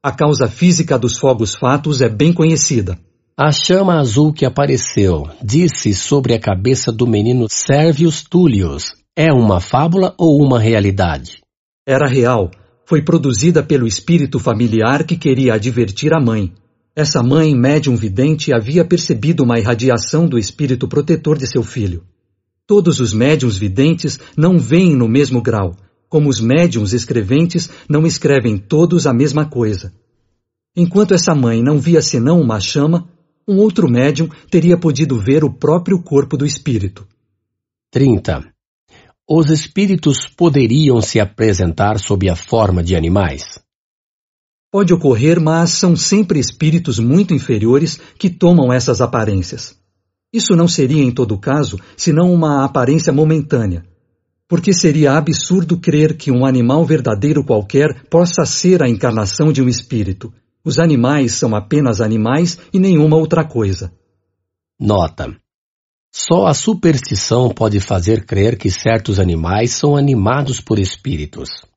A 0.09 0.13
causa 0.13 0.49
física 0.49 0.99
dos 0.99 1.19
fogos 1.19 1.55
fatos 1.55 2.01
é 2.01 2.09
bem 2.09 2.33
conhecida. 2.33 2.99
A 3.37 3.53
chama 3.53 4.01
azul 4.01 4.33
que 4.33 4.47
apareceu, 4.47 5.29
disse 5.45 5.93
sobre 5.93 6.33
a 6.33 6.41
cabeça 6.41 6.91
do 6.91 7.07
menino 7.07 7.47
Servius 7.51 8.23
Tullius, 8.23 8.95
é 9.15 9.31
uma 9.31 9.61
fábula 9.61 10.15
ou 10.17 10.43
uma 10.43 10.59
realidade? 10.59 11.43
Era 11.87 12.09
real. 12.09 12.51
Foi 12.87 13.03
produzida 13.03 13.63
pelo 13.63 13.87
espírito 13.87 14.39
familiar 14.39 15.05
que 15.05 15.15
queria 15.15 15.53
advertir 15.53 16.15
a 16.15 16.19
mãe. 16.19 16.55
Essa 16.97 17.23
mãe, 17.23 17.55
médium 17.55 17.95
vidente, 17.95 18.51
havia 18.51 18.87
percebido 18.87 19.45
uma 19.45 19.59
irradiação 19.59 20.27
do 20.27 20.39
espírito 20.39 20.89
protetor 20.89 21.37
de 21.37 21.47
seu 21.47 21.63
filho. 21.63 22.03
Todos 22.67 22.99
os 22.99 23.13
médiums 23.13 23.59
videntes 23.59 24.19
não 24.35 24.59
veem 24.59 24.97
no 24.97 25.07
mesmo 25.07 25.43
grau, 25.43 25.77
como 26.09 26.29
os 26.29 26.41
médiums 26.41 26.93
escreventes 26.93 27.69
não 27.89 28.07
escrevem 28.07 28.57
todos 28.57 29.07
a 29.07 29.13
mesma 29.13 29.49
coisa. 29.49 29.93
Enquanto 30.77 31.15
essa 31.15 31.35
mãe 31.35 31.63
não 31.63 31.79
via 31.79 32.01
senão 32.01 32.41
uma 32.41 32.61
chama, 32.61 33.09
um 33.47 33.57
outro 33.59 33.91
médium 33.91 34.29
teria 34.51 34.77
podido 34.77 35.19
ver 35.19 35.45
o 35.45 35.53
próprio 35.53 36.01
corpo 36.03 36.37
do 36.37 36.47
espírito. 36.47 37.07
30. 37.91 38.45
Os 39.29 39.51
espíritos 39.51 40.27
poderiam 40.27 41.01
se 41.01 41.19
apresentar 41.19 41.99
sob 41.99 42.29
a 42.29 42.37
forma 42.37 42.83
de 42.83 42.95
animais? 42.95 43.59
Pode 44.71 44.93
ocorrer, 44.93 45.41
mas 45.41 45.71
são 45.71 45.97
sempre 45.97 46.39
espíritos 46.39 46.99
muito 46.99 47.33
inferiores 47.33 47.99
que 48.19 48.29
tomam 48.29 48.73
essas 48.73 49.01
aparências. 49.01 49.77
Isso 50.33 50.55
não 50.55 50.69
seria, 50.69 51.03
em 51.03 51.11
todo 51.11 51.39
caso, 51.39 51.81
senão 51.97 52.33
uma 52.33 52.65
aparência 52.65 53.13
momentânea, 53.13 53.85
porque 54.49 54.73
seria 54.73 55.13
absurdo 55.13 55.79
crer 55.79 56.17
que 56.17 56.33
um 56.33 56.47
animal 56.47 56.85
verdadeiro 56.85 57.45
qualquer 57.45 58.05
possa 58.09 58.47
ser 58.47 58.83
a 58.83 58.89
encarnação 58.89 59.53
de 59.53 59.63
um 59.63 59.69
espírito. 59.69 60.33
Os 60.65 60.79
animais 60.79 61.33
são 61.33 61.55
apenas 61.55 62.01
animais 62.01 62.59
e 62.73 62.79
nenhuma 62.79 63.17
outra 63.17 63.45
coisa. 63.45 63.93
Nota: 64.81 65.37
Só 66.13 66.47
a 66.47 66.55
superstição 66.55 67.51
pode 67.51 67.79
fazer 67.79 68.25
crer 68.25 68.57
que 68.57 68.71
certos 68.71 69.21
animais 69.21 69.73
são 69.73 69.97
animados 69.97 70.61
por 70.61 70.79
espíritos. 70.79 71.68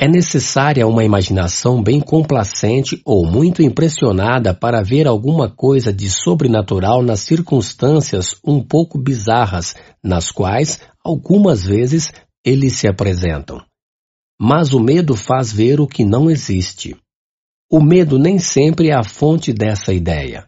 É 0.00 0.06
necessária 0.06 0.86
uma 0.86 1.02
imaginação 1.02 1.82
bem 1.82 2.00
complacente 2.00 3.02
ou 3.04 3.26
muito 3.26 3.62
impressionada 3.62 4.54
para 4.54 4.80
ver 4.80 5.08
alguma 5.08 5.50
coisa 5.50 5.92
de 5.92 6.08
sobrenatural 6.08 7.02
nas 7.02 7.18
circunstâncias 7.18 8.36
um 8.46 8.62
pouco 8.62 8.96
bizarras 8.96 9.74
nas 10.00 10.30
quais, 10.30 10.80
algumas 11.02 11.64
vezes, 11.66 12.12
eles 12.44 12.76
se 12.76 12.86
apresentam. 12.86 13.60
Mas 14.40 14.72
o 14.72 14.78
medo 14.78 15.16
faz 15.16 15.52
ver 15.52 15.80
o 15.80 15.88
que 15.88 16.04
não 16.04 16.30
existe. 16.30 16.96
O 17.68 17.82
medo 17.82 18.20
nem 18.20 18.38
sempre 18.38 18.90
é 18.90 18.94
a 18.94 19.02
fonte 19.02 19.52
dessa 19.52 19.92
ideia. 19.92 20.46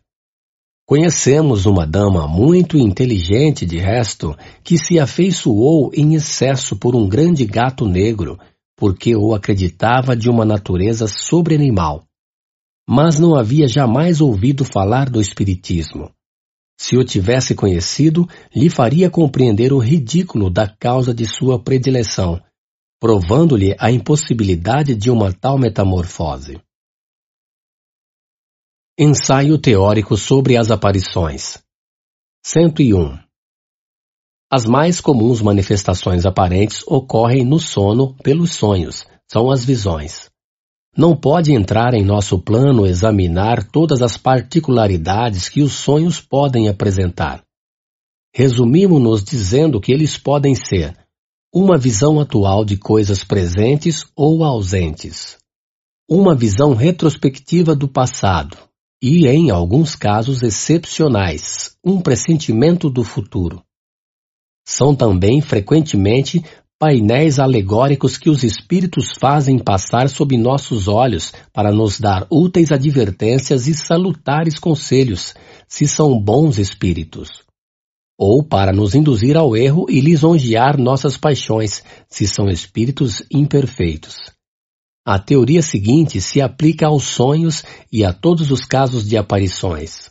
Conhecemos 0.87 1.67
uma 1.67 1.85
dama 1.85 2.29
muito 2.29 2.79
inteligente, 2.79 3.67
de 3.67 3.79
resto, 3.79 4.37
que 4.63 4.79
se 4.79 5.01
afeiçoou 5.01 5.91
em 5.93 6.15
excesso 6.15 6.77
por 6.77 6.95
um 6.95 7.09
grande 7.09 7.45
gato 7.45 7.85
negro 7.85 8.39
porque 8.81 9.15
o 9.15 9.35
acreditava 9.35 10.17
de 10.17 10.31
uma 10.31 10.43
natureza 10.43 11.07
sobreanimal. 11.07 12.07
Mas 12.89 13.21
não 13.21 13.39
havia 13.39 13.69
jamais 13.69 14.23
ouvido 14.23 14.65
falar 14.65 15.11
do 15.11 15.21
Espiritismo. 15.21 16.11
Se 16.81 16.97
o 16.97 17.05
tivesse 17.05 17.55
conhecido, 17.55 18.27
lhe 18.57 18.71
faria 18.71 19.11
compreender 19.11 19.71
o 19.71 19.79
ridículo 19.79 20.49
da 20.49 20.67
causa 20.67 21.13
de 21.13 21.27
sua 21.27 21.63
predileção, 21.63 22.43
provando-lhe 22.99 23.77
a 23.79 23.91
impossibilidade 23.91 24.95
de 24.95 25.11
uma 25.11 25.31
tal 25.31 25.59
metamorfose. 25.59 26.59
Ensaio 28.99 29.59
teórico 29.59 30.17
sobre 30.17 30.57
as 30.57 30.71
aparições 30.71 31.63
101 32.47 33.30
as 34.53 34.67
mais 34.67 35.01
comuns 35.01 35.41
manifestações 35.41 36.27
aparentes 36.27 36.83
ocorrem 36.85 37.45
no 37.45 37.61
sono 37.61 38.15
pelos 38.15 38.53
sonhos, 38.53 39.07
são 39.29 39.49
as 39.49 39.65
visões. 39.65 40.29
Não 40.97 41.15
pode 41.15 41.53
entrar 41.53 41.95
em 41.95 42.05
nosso 42.05 42.37
plano 42.37 42.85
examinar 42.85 43.63
todas 43.63 44.03
as 44.03 44.17
particularidades 44.17 45.49
que 45.49 45.63
os 45.63 45.75
sonhos 45.75 46.21
podem 46.21 46.69
apresentar. 46.69 47.45
Resumimos-nos 48.35 49.23
dizendo 49.23 49.81
que 49.81 49.93
eles 49.93 50.19
podem 50.19 50.57
ser 50.57 50.97
uma 51.55 51.79
visão 51.79 52.19
atual 52.21 52.65
de 52.65 52.77
coisas 52.77 53.23
presentes 53.23 54.05
ou 54.17 54.43
ausentes, 54.45 55.39
uma 56.09 56.35
visão 56.35 56.75
retrospectiva 56.75 57.73
do 57.77 57.87
passado 57.87 58.57
e, 59.01 59.29
em 59.29 59.51
alguns 59.51 59.95
casos 59.95 60.43
excepcionais, 60.43 61.77
um 61.85 62.01
pressentimento 62.01 62.91
do 62.91 63.05
futuro 63.05 63.63
são 64.71 64.95
também 64.95 65.41
frequentemente 65.41 66.45
painéis 66.79 67.41
alegóricos 67.41 68.17
que 68.17 68.31
os 68.31 68.45
espíritos 68.45 69.09
fazem 69.19 69.59
passar 69.59 70.09
sob 70.09 70.37
nossos 70.39 70.87
olhos 70.87 71.33
para 71.53 71.73
nos 71.73 71.99
dar 71.99 72.25
úteis 72.31 72.71
advertências 72.71 73.67
e 73.67 73.75
salutares 73.75 74.61
conselhos, 74.61 75.35
se 75.67 75.87
são 75.87 76.19
bons 76.19 76.57
espíritos. 76.57 77.43
Ou 78.17 78.45
para 78.45 78.73
nos 78.73 78.95
induzir 78.95 79.37
ao 79.37 79.57
erro 79.57 79.87
e 79.89 80.01
lisonjear 80.01 80.79
nossas 80.79 81.17
paixões, 81.17 81.83
se 82.09 82.29
são 82.29 82.49
espíritos 82.49 83.25
imperfeitos. 83.29 84.31
A 85.05 85.19
teoria 85.19 85.63
seguinte 85.63 86.21
se 86.21 86.41
aplica 86.41 86.87
aos 86.87 87.05
sonhos 87.05 87.65
e 87.91 88.05
a 88.05 88.13
todos 88.13 88.53
os 88.53 88.61
casos 88.61 89.07
de 89.09 89.17
aparições 89.17 90.11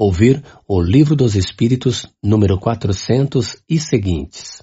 ouvir 0.00 0.42
o 0.66 0.80
Livro 0.80 1.14
dos 1.14 1.36
Espíritos, 1.36 2.06
número 2.24 2.58
400 2.58 3.58
e 3.68 3.78
seguintes. 3.78 4.62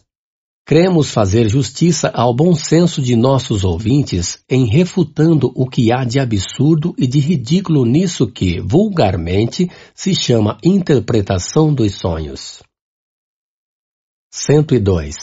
Cremos 0.66 1.12
fazer 1.12 1.48
justiça 1.48 2.12
ao 2.12 2.36
bom 2.36 2.56
senso 2.56 3.04
de 3.04 3.16
nossos 3.16 3.64
ouvintes 3.64 4.44
em 4.50 4.66
refutando 4.66 5.54
o 5.56 5.70
que 5.70 5.94
há 5.94 6.04
de 6.04 6.20
absurdo 6.20 6.96
e 6.98 7.06
de 7.06 7.20
ridículo 7.20 7.86
nisso 7.86 8.28
que, 8.28 8.60
vulgarmente, 8.60 9.70
se 9.94 10.16
chama 10.16 10.58
interpretação 10.64 11.72
dos 11.72 11.94
sonhos. 11.94 12.64
102. 14.32 15.16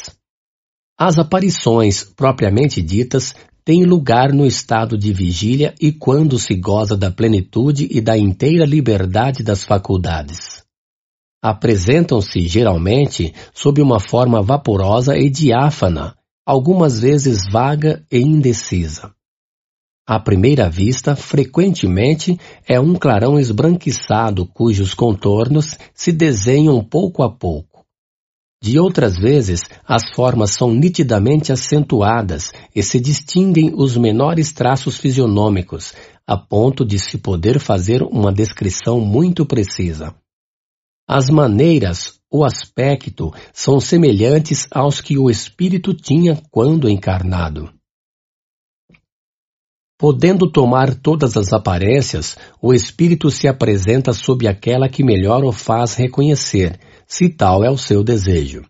As 0.96 1.18
aparições 1.18 2.04
propriamente 2.04 2.80
ditas 2.80 3.34
tem 3.64 3.82
lugar 3.82 4.30
no 4.30 4.44
estado 4.44 4.98
de 4.98 5.10
vigília 5.10 5.74
e 5.80 5.90
quando 5.90 6.38
se 6.38 6.54
goza 6.54 6.96
da 6.96 7.10
plenitude 7.10 7.88
e 7.90 7.98
da 8.00 8.16
inteira 8.16 8.66
liberdade 8.66 9.42
das 9.42 9.64
faculdades. 9.64 10.62
Apresentam-se 11.42 12.46
geralmente 12.46 13.32
sob 13.54 13.80
uma 13.80 13.98
forma 13.98 14.42
vaporosa 14.42 15.16
e 15.16 15.30
diáfana, 15.30 16.14
algumas 16.44 17.00
vezes 17.00 17.40
vaga 17.50 18.04
e 18.12 18.18
indecisa. 18.18 19.12
À 20.06 20.20
primeira 20.20 20.68
vista, 20.68 21.16
frequentemente, 21.16 22.38
é 22.68 22.78
um 22.78 22.94
clarão 22.94 23.40
esbranquiçado 23.40 24.46
cujos 24.46 24.92
contornos 24.92 25.78
se 25.94 26.12
desenham 26.12 26.84
pouco 26.84 27.22
a 27.22 27.30
pouco 27.30 27.73
de 28.64 28.78
outras 28.78 29.14
vezes, 29.14 29.60
as 29.86 30.08
formas 30.14 30.52
são 30.52 30.72
nitidamente 30.72 31.52
acentuadas 31.52 32.50
e 32.74 32.82
se 32.82 32.98
distinguem 32.98 33.74
os 33.76 33.94
menores 33.94 34.54
traços 34.54 34.96
fisionômicos, 34.96 35.92
a 36.26 36.34
ponto 36.34 36.82
de 36.82 36.98
se 36.98 37.18
poder 37.18 37.58
fazer 37.58 38.02
uma 38.02 38.32
descrição 38.32 39.00
muito 39.00 39.44
precisa. 39.44 40.14
As 41.06 41.28
maneiras, 41.28 42.18
o 42.32 42.42
aspecto, 42.42 43.34
são 43.52 43.78
semelhantes 43.78 44.66
aos 44.70 44.98
que 44.98 45.18
o 45.18 45.28
espírito 45.28 45.92
tinha 45.92 46.40
quando 46.50 46.88
encarnado. 46.88 47.70
Podendo 49.98 50.50
tomar 50.50 50.94
todas 50.94 51.36
as 51.36 51.52
aparências, 51.52 52.34
o 52.62 52.72
espírito 52.72 53.30
se 53.30 53.46
apresenta 53.46 54.14
sob 54.14 54.48
aquela 54.48 54.88
que 54.88 55.04
melhor 55.04 55.44
o 55.44 55.52
faz 55.52 55.96
reconhecer, 55.96 56.80
se 57.16 57.28
tal 57.28 57.62
é 57.62 57.70
o 57.70 57.78
seu 57.78 58.02
desejo. 58.02 58.64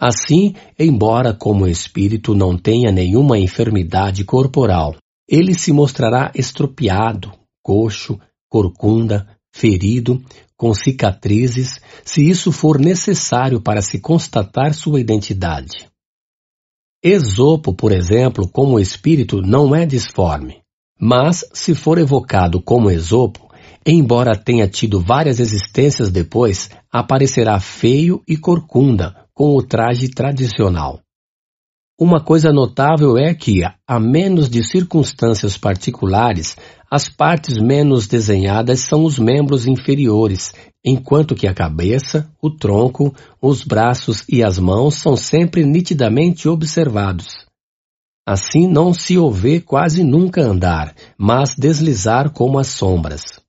Assim, 0.00 0.54
embora 0.78 1.34
como 1.34 1.66
espírito 1.66 2.34
não 2.34 2.56
tenha 2.56 2.90
nenhuma 2.90 3.38
enfermidade 3.38 4.24
corporal, 4.24 4.96
ele 5.28 5.52
se 5.52 5.74
mostrará 5.74 6.32
estropiado, 6.34 7.30
coxo, 7.62 8.18
corcunda, 8.48 9.28
ferido, 9.54 10.24
com 10.56 10.72
cicatrizes, 10.72 11.78
se 12.02 12.26
isso 12.26 12.50
for 12.50 12.78
necessário 12.78 13.60
para 13.60 13.82
se 13.82 14.00
constatar 14.00 14.72
sua 14.72 14.98
identidade. 14.98 15.86
Esopo, 17.04 17.74
por 17.74 17.92
exemplo, 17.92 18.48
como 18.48 18.80
espírito, 18.80 19.42
não 19.42 19.76
é 19.76 19.84
disforme, 19.84 20.62
mas, 20.98 21.44
se 21.52 21.74
for 21.74 21.98
evocado 21.98 22.62
como 22.62 22.90
Esopo, 22.90 23.45
embora 23.86 24.36
tenha 24.36 24.66
tido 24.66 25.00
várias 25.00 25.38
existências 25.38 26.10
depois, 26.10 26.68
aparecerá 26.92 27.60
feio 27.60 28.20
e 28.26 28.36
corcunda, 28.36 29.14
com 29.32 29.54
o 29.56 29.62
traje 29.62 30.08
tradicional. 30.08 31.00
Uma 31.98 32.22
coisa 32.22 32.52
notável 32.52 33.16
é 33.16 33.32
que, 33.32 33.62
a 33.86 34.00
menos 34.00 34.50
de 34.50 34.62
circunstâncias 34.62 35.56
particulares, 35.56 36.56
as 36.90 37.08
partes 37.08 37.56
menos 37.58 38.06
desenhadas 38.06 38.80
são 38.80 39.04
os 39.04 39.18
membros 39.18 39.66
inferiores, 39.66 40.52
enquanto 40.84 41.34
que 41.34 41.46
a 41.46 41.54
cabeça, 41.54 42.28
o 42.42 42.50
tronco, 42.50 43.14
os 43.40 43.64
braços 43.64 44.24
e 44.28 44.42
as 44.44 44.58
mãos 44.58 44.96
são 44.96 45.16
sempre 45.16 45.64
nitidamente 45.64 46.48
observados. 46.48 47.46
Assim 48.28 48.66
não 48.66 48.92
se 48.92 49.16
o 49.16 49.30
vê 49.30 49.60
quase 49.60 50.04
nunca 50.04 50.42
andar, 50.42 50.94
mas 51.16 51.54
deslizar 51.54 52.30
como 52.30 52.58
as 52.58 52.66
sombras. 52.66 53.45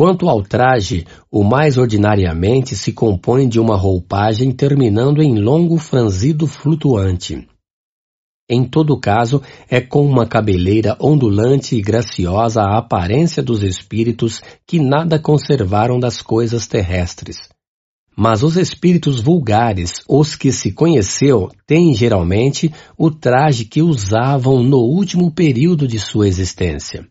Quanto 0.00 0.30
ao 0.30 0.42
traje, 0.42 1.04
o 1.30 1.44
mais 1.44 1.76
ordinariamente 1.76 2.74
se 2.74 2.90
compõe 2.90 3.46
de 3.46 3.60
uma 3.60 3.76
roupagem 3.76 4.50
terminando 4.50 5.20
em 5.20 5.38
longo 5.38 5.76
franzido 5.76 6.46
flutuante. 6.46 7.46
Em 8.48 8.64
todo 8.64 8.98
caso, 8.98 9.42
é 9.68 9.78
com 9.78 10.06
uma 10.06 10.26
cabeleira 10.26 10.96
ondulante 10.98 11.76
e 11.76 11.82
graciosa 11.82 12.62
a 12.62 12.78
aparência 12.78 13.42
dos 13.42 13.62
espíritos 13.62 14.40
que 14.66 14.80
nada 14.80 15.18
conservaram 15.18 16.00
das 16.00 16.22
coisas 16.22 16.66
terrestres. 16.66 17.36
Mas 18.16 18.42
os 18.42 18.56
espíritos 18.56 19.20
vulgares, 19.20 20.02
os 20.08 20.34
que 20.34 20.50
se 20.50 20.72
conheceu, 20.72 21.50
têm 21.66 21.92
geralmente 21.92 22.72
o 22.96 23.10
traje 23.10 23.66
que 23.66 23.82
usavam 23.82 24.62
no 24.62 24.78
último 24.78 25.30
período 25.30 25.86
de 25.86 25.98
sua 25.98 26.26
existência. 26.26 27.06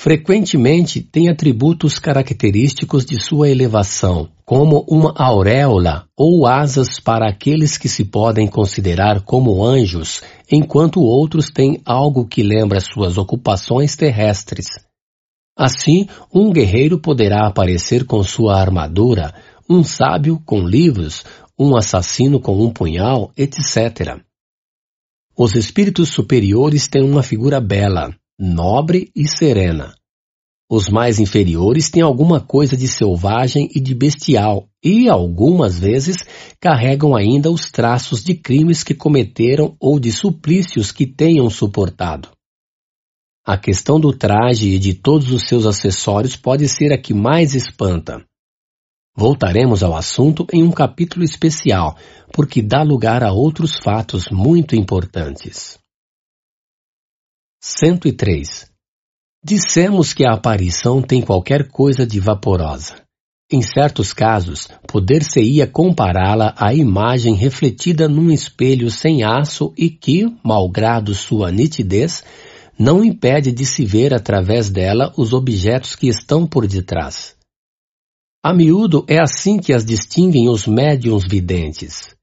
Frequentemente 0.00 1.02
tem 1.02 1.28
atributos 1.28 1.98
característicos 1.98 3.04
de 3.04 3.20
sua 3.20 3.50
elevação, 3.50 4.28
como 4.44 4.86
uma 4.88 5.12
auréola 5.16 6.06
ou 6.16 6.46
asas 6.46 7.00
para 7.00 7.28
aqueles 7.28 7.76
que 7.76 7.88
se 7.88 8.04
podem 8.04 8.46
considerar 8.46 9.22
como 9.22 9.66
anjos, 9.66 10.22
enquanto 10.48 11.00
outros 11.00 11.50
têm 11.50 11.80
algo 11.84 12.28
que 12.28 12.44
lembra 12.44 12.78
suas 12.78 13.18
ocupações 13.18 13.96
terrestres. 13.96 14.66
Assim, 15.58 16.06
um 16.32 16.52
guerreiro 16.52 17.00
poderá 17.00 17.48
aparecer 17.48 18.04
com 18.04 18.22
sua 18.22 18.56
armadura, 18.56 19.34
um 19.68 19.82
sábio 19.82 20.40
com 20.46 20.60
livros, 20.60 21.24
um 21.58 21.76
assassino 21.76 22.38
com 22.38 22.64
um 22.64 22.70
punhal, 22.70 23.32
etc. 23.36 24.20
Os 25.36 25.56
espíritos 25.56 26.10
superiores 26.10 26.86
têm 26.86 27.02
uma 27.02 27.24
figura 27.24 27.60
bela, 27.60 28.14
nobre 28.38 29.10
e 29.16 29.26
serena. 29.26 29.94
Os 30.70 30.88
mais 30.88 31.18
inferiores 31.18 31.90
têm 31.90 32.02
alguma 32.02 32.40
coisa 32.40 32.76
de 32.76 32.86
selvagem 32.86 33.68
e 33.74 33.80
de 33.80 33.94
bestial, 33.94 34.68
e 34.84 35.08
algumas 35.08 35.78
vezes 35.78 36.18
carregam 36.60 37.16
ainda 37.16 37.50
os 37.50 37.70
traços 37.70 38.22
de 38.22 38.34
crimes 38.34 38.84
que 38.84 38.94
cometeram 38.94 39.74
ou 39.80 39.98
de 39.98 40.12
suplícios 40.12 40.92
que 40.92 41.06
tenham 41.06 41.50
suportado. 41.50 42.28
A 43.44 43.56
questão 43.56 43.98
do 43.98 44.12
traje 44.12 44.68
e 44.68 44.78
de 44.78 44.92
todos 44.92 45.32
os 45.32 45.48
seus 45.48 45.64
acessórios 45.64 46.36
pode 46.36 46.68
ser 46.68 46.92
a 46.92 46.98
que 46.98 47.14
mais 47.14 47.54
espanta. 47.54 48.22
Voltaremos 49.16 49.82
ao 49.82 49.96
assunto 49.96 50.46
em 50.52 50.62
um 50.62 50.70
capítulo 50.70 51.24
especial, 51.24 51.96
porque 52.32 52.62
dá 52.62 52.82
lugar 52.82 53.24
a 53.24 53.32
outros 53.32 53.78
fatos 53.82 54.28
muito 54.30 54.76
importantes. 54.76 55.78
103. 57.60 58.70
Dissemos 59.44 60.12
que 60.12 60.24
a 60.24 60.34
aparição 60.34 61.02
tem 61.02 61.20
qualquer 61.20 61.68
coisa 61.68 62.06
de 62.06 62.20
vaporosa. 62.20 63.02
Em 63.50 63.62
certos 63.62 64.12
casos, 64.12 64.68
poder-se-ia 64.86 65.66
compará-la 65.66 66.54
à 66.56 66.72
imagem 66.72 67.34
refletida 67.34 68.08
num 68.08 68.30
espelho 68.30 68.90
sem 68.90 69.24
aço 69.24 69.72
e 69.76 69.90
que, 69.90 70.24
malgrado 70.44 71.14
sua 71.14 71.50
nitidez, 71.50 72.22
não 72.78 73.02
impede 73.02 73.50
de 73.50 73.66
se 73.66 73.84
ver 73.84 74.14
através 74.14 74.70
dela 74.70 75.12
os 75.16 75.32
objetos 75.32 75.96
que 75.96 76.06
estão 76.06 76.46
por 76.46 76.64
detrás. 76.64 77.34
A 78.40 78.54
miúdo 78.54 79.04
é 79.08 79.18
assim 79.18 79.58
que 79.58 79.72
as 79.72 79.84
distinguem 79.84 80.48
os 80.48 80.64
médiums 80.64 81.24
videntes. 81.28 82.14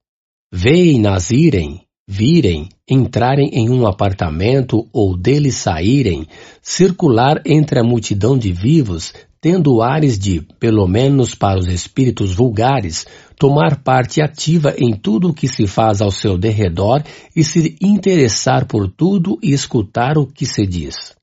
Veem-nas 0.54 1.30
irem, 1.30 1.85
virem, 2.08 2.70
entrarem 2.88 3.50
em 3.54 3.70
um 3.70 3.88
apartamento 3.88 4.88
ou 4.94 5.18
dele 5.18 5.52
saírem, 5.52 6.28
circular 6.62 7.42
entre 7.46 7.80
a 7.80 7.84
multidão 7.84 8.38
de 8.38 8.52
vivos, 8.52 9.14
tendo 9.42 9.82
ares 9.82 10.18
de, 10.18 10.42
pelo 10.60 10.88
menos 10.88 11.36
para 11.36 11.60
os 11.60 11.68
espíritos 11.68 12.34
vulgares, 12.34 13.06
tomar 13.38 13.84
parte 13.84 14.22
ativa 14.22 14.74
em 14.78 14.96
tudo 14.96 15.30
o 15.30 15.34
que 15.34 15.48
se 15.48 15.68
faz 15.68 16.02
ao 16.02 16.12
seu 16.12 16.38
derredor 16.38 17.04
e 17.36 17.44
se 17.44 17.76
interessar 17.82 18.66
por 18.66 18.88
tudo 18.88 19.38
e 19.42 19.52
escutar 19.52 20.18
o 20.18 20.26
que 20.26 20.46
se 20.46 20.66
diz. 20.66 21.15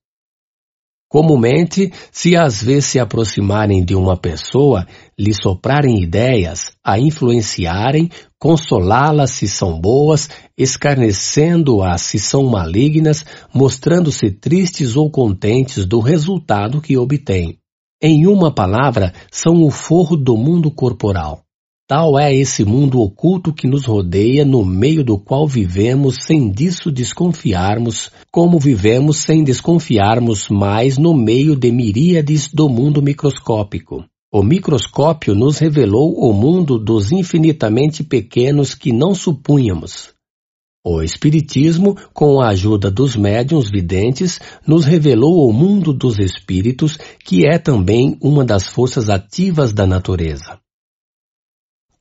Comumente, 1.12 1.92
se 2.10 2.34
às 2.38 2.62
vezes 2.62 2.86
se 2.86 2.98
aproximarem 2.98 3.84
de 3.84 3.94
uma 3.94 4.16
pessoa, 4.16 4.86
lhe 5.18 5.34
soprarem 5.34 6.02
ideias, 6.02 6.72
a 6.82 6.98
influenciarem, 6.98 8.08
consolá-las 8.38 9.32
se 9.32 9.46
são 9.46 9.78
boas, 9.78 10.30
escarnecendo-as 10.56 12.00
se 12.00 12.18
são 12.18 12.44
malignas, 12.46 13.26
mostrando-se 13.52 14.30
tristes 14.30 14.96
ou 14.96 15.10
contentes 15.10 15.84
do 15.84 16.00
resultado 16.00 16.80
que 16.80 16.96
obtêm. 16.96 17.58
Em 18.02 18.26
uma 18.26 18.50
palavra, 18.50 19.12
são 19.30 19.62
o 19.62 19.70
forro 19.70 20.16
do 20.16 20.34
mundo 20.34 20.70
corporal. 20.70 21.41
Tal 21.94 22.18
é 22.18 22.34
esse 22.34 22.64
mundo 22.64 23.02
oculto 23.02 23.52
que 23.52 23.68
nos 23.68 23.84
rodeia, 23.84 24.46
no 24.46 24.64
meio 24.64 25.04
do 25.04 25.18
qual 25.18 25.46
vivemos 25.46 26.20
sem 26.24 26.50
disso 26.50 26.90
desconfiarmos, 26.90 28.10
como 28.30 28.58
vivemos 28.58 29.18
sem 29.18 29.44
desconfiarmos 29.44 30.48
mais 30.48 30.96
no 30.96 31.12
meio 31.12 31.54
de 31.54 31.70
miríades 31.70 32.48
do 32.50 32.66
mundo 32.66 33.02
microscópico. 33.02 34.06
O 34.32 34.42
microscópio 34.42 35.34
nos 35.34 35.58
revelou 35.58 36.14
o 36.14 36.32
mundo 36.32 36.78
dos 36.78 37.12
infinitamente 37.12 38.02
pequenos 38.02 38.74
que 38.74 38.90
não 38.90 39.14
supunhamos. 39.14 40.14
O 40.82 41.02
Espiritismo, 41.02 41.94
com 42.14 42.40
a 42.40 42.48
ajuda 42.48 42.90
dos 42.90 43.14
médiuns 43.14 43.70
videntes, 43.70 44.40
nos 44.66 44.86
revelou 44.86 45.46
o 45.46 45.52
mundo 45.52 45.92
dos 45.92 46.18
espíritos, 46.18 46.96
que 47.22 47.46
é 47.46 47.58
também 47.58 48.16
uma 48.18 48.46
das 48.46 48.66
forças 48.66 49.10
ativas 49.10 49.74
da 49.74 49.86
natureza. 49.86 50.61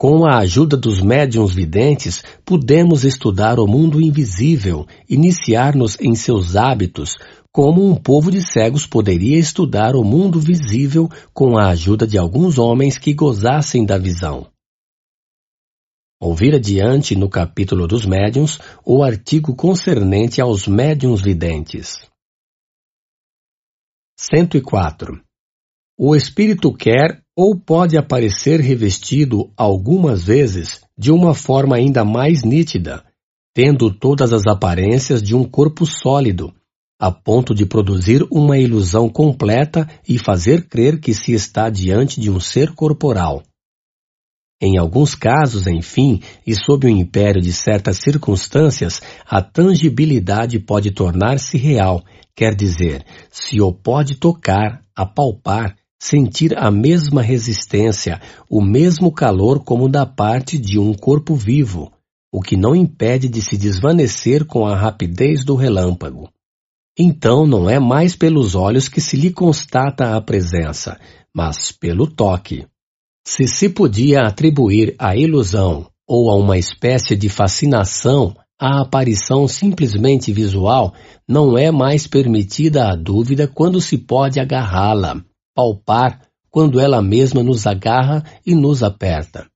Com 0.01 0.25
a 0.25 0.39
ajuda 0.39 0.75
dos 0.75 0.99
médiums 0.99 1.53
videntes, 1.53 2.23
pudemos 2.43 3.03
estudar 3.03 3.59
o 3.59 3.67
mundo 3.67 4.01
invisível, 4.01 4.87
iniciar-nos 5.07 5.95
em 6.01 6.15
seus 6.15 6.55
hábitos, 6.55 7.19
como 7.51 7.87
um 7.87 7.95
povo 7.95 8.31
de 8.31 8.41
cegos 8.41 8.87
poderia 8.87 9.37
estudar 9.37 9.95
o 9.95 10.03
mundo 10.03 10.39
visível 10.39 11.07
com 11.31 11.55
a 11.55 11.69
ajuda 11.69 12.07
de 12.07 12.17
alguns 12.17 12.57
homens 12.57 12.97
que 12.97 13.13
gozassem 13.13 13.85
da 13.85 13.95
visão. 13.95 14.51
Ouvir 16.19 16.55
adiante 16.55 17.15
no 17.15 17.29
capítulo 17.29 17.87
dos 17.87 18.03
médiums 18.03 18.57
o 18.83 19.03
artigo 19.03 19.55
concernente 19.55 20.41
aos 20.41 20.65
médiums 20.65 21.21
videntes. 21.21 22.09
104. 24.17 25.23
O 25.95 26.15
espírito 26.15 26.73
quer 26.73 27.20
ou 27.35 27.55
pode 27.55 27.97
aparecer 27.97 28.59
revestido 28.59 29.51
algumas 29.55 30.23
vezes 30.23 30.81
de 30.97 31.11
uma 31.11 31.33
forma 31.33 31.75
ainda 31.75 32.03
mais 32.03 32.43
nítida, 32.43 33.03
tendo 33.53 33.91
todas 33.91 34.31
as 34.31 34.45
aparências 34.47 35.21
de 35.21 35.35
um 35.35 35.43
corpo 35.43 35.85
sólido, 35.85 36.53
a 36.99 37.11
ponto 37.11 37.55
de 37.55 37.65
produzir 37.65 38.25
uma 38.31 38.57
ilusão 38.57 39.09
completa 39.09 39.89
e 40.07 40.17
fazer 40.17 40.67
crer 40.67 40.99
que 40.99 41.13
se 41.13 41.33
está 41.33 41.69
diante 41.69 42.21
de 42.21 42.29
um 42.29 42.39
ser 42.39 42.73
corporal. 42.75 43.41
Em 44.61 44.77
alguns 44.77 45.15
casos, 45.15 45.65
enfim, 45.65 46.21
e 46.45 46.53
sob 46.53 46.85
o 46.85 46.89
império 46.89 47.41
de 47.41 47.51
certas 47.51 47.97
circunstâncias, 47.97 49.01
a 49.25 49.41
tangibilidade 49.41 50.59
pode 50.59 50.91
tornar-se 50.91 51.57
real, 51.57 52.03
quer 52.35 52.53
dizer, 52.53 53.03
se 53.31 53.59
o 53.59 53.73
pode 53.73 54.17
tocar, 54.17 54.83
apalpar, 54.95 55.75
sentir 56.01 56.57
a 56.57 56.71
mesma 56.71 57.21
resistência, 57.21 58.19
o 58.49 58.59
mesmo 58.59 59.11
calor 59.11 59.63
como 59.63 59.87
da 59.87 60.03
parte 60.03 60.57
de 60.57 60.79
um 60.79 60.95
corpo 60.95 61.35
vivo, 61.35 61.91
o 62.33 62.41
que 62.41 62.57
não 62.57 62.75
impede 62.75 63.29
de 63.29 63.39
se 63.39 63.55
desvanecer 63.55 64.43
com 64.43 64.65
a 64.65 64.75
rapidez 64.75 65.45
do 65.45 65.53
relâmpago. 65.53 66.27
Então 66.97 67.45
não 67.45 67.69
é 67.69 67.79
mais 67.79 68.15
pelos 68.15 68.55
olhos 68.55 68.89
que 68.89 68.99
se 68.99 69.15
lhe 69.15 69.31
constata 69.31 70.15
a 70.15 70.21
presença, 70.21 70.99
mas 71.35 71.71
pelo 71.71 72.07
toque. 72.07 72.65
Se 73.23 73.45
se 73.47 73.69
podia 73.69 74.21
atribuir 74.21 74.95
à 74.97 75.15
ilusão 75.15 75.85
ou 76.07 76.31
a 76.31 76.35
uma 76.35 76.57
espécie 76.57 77.15
de 77.15 77.29
fascinação 77.29 78.35
a 78.59 78.81
aparição 78.81 79.47
simplesmente 79.47 80.33
visual, 80.33 80.95
não 81.27 81.55
é 81.55 81.69
mais 81.69 82.07
permitida 82.07 82.89
a 82.89 82.95
dúvida 82.95 83.47
quando 83.47 83.79
se 83.79 83.99
pode 83.99 84.39
agarrá-la, 84.39 85.23
palpar 85.55 86.21
quando 86.49 86.79
ela 86.79 87.01
mesma 87.01 87.41
nos 87.41 87.65
agarra 87.65 88.23
e 88.45 88.53
nos 88.53 88.83
aperta. 88.83 89.47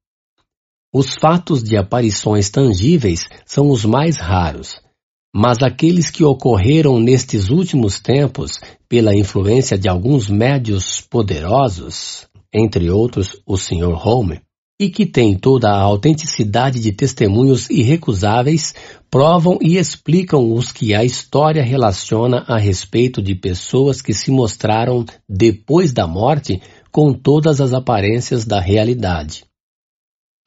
Os 0.93 1.13
fatos 1.13 1.61
de 1.61 1.75
aparições 1.75 2.49
tangíveis 2.49 3.27
são 3.45 3.69
os 3.69 3.83
mais 3.83 4.17
raros, 4.17 4.79
mas 5.35 5.61
aqueles 5.61 6.09
que 6.09 6.23
ocorreram 6.23 6.97
nestes 6.99 7.49
últimos 7.49 7.99
tempos 7.99 8.61
pela 8.87 9.13
influência 9.13 9.77
de 9.77 9.89
alguns 9.89 10.29
médios 10.29 11.01
poderosos, 11.01 12.25
entre 12.53 12.89
outros 12.89 13.41
o 13.45 13.57
Sr. 13.57 14.07
Home, 14.07 14.39
e 14.79 14.89
que 14.89 15.05
têm 15.05 15.37
toda 15.37 15.69
a 15.69 15.79
autenticidade 15.79 16.79
de 16.79 16.91
testemunhos 16.91 17.69
irrecusáveis, 17.69 18.75
provam 19.09 19.57
e 19.61 19.77
explicam 19.77 20.51
os 20.51 20.71
que 20.71 20.93
a 20.93 21.03
história 21.03 21.63
relaciona 21.63 22.43
a 22.47 22.57
respeito 22.57 23.21
de 23.21 23.33
pessoas 23.33 24.01
que 24.01 24.13
se 24.13 24.31
mostraram 24.31 25.05
depois 25.27 25.93
da 25.93 26.05
morte 26.05 26.61
com 26.91 27.13
todas 27.13 27.61
as 27.61 27.73
aparências 27.73 28.45
da 28.45 28.59
realidade. 28.59 29.45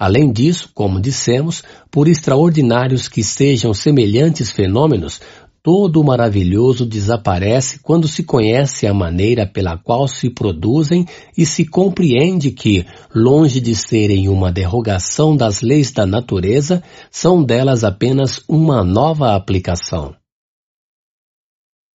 Além 0.00 0.30
disso, 0.30 0.70
como 0.72 1.00
dissemos, 1.00 1.64
por 1.90 2.06
extraordinários 2.06 3.08
que 3.08 3.24
sejam 3.24 3.74
semelhantes 3.74 4.52
fenômenos, 4.52 5.20
todo 5.62 6.00
o 6.00 6.04
maravilhoso 6.04 6.86
desaparece 6.86 7.80
quando 7.80 8.08
se 8.08 8.22
conhece 8.22 8.86
a 8.86 8.94
maneira 8.94 9.46
pela 9.46 9.76
qual 9.76 10.06
se 10.06 10.30
produzem 10.30 11.06
e 11.36 11.44
se 11.44 11.64
compreende 11.64 12.50
que, 12.50 12.86
longe 13.14 13.60
de 13.60 13.74
serem 13.74 14.28
uma 14.28 14.52
derrogação 14.52 15.36
das 15.36 15.60
leis 15.60 15.92
da 15.92 16.06
natureza, 16.06 16.82
são 17.10 17.42
delas 17.42 17.84
apenas 17.84 18.42
uma 18.48 18.84
nova 18.84 19.34
aplicação. 19.34 20.14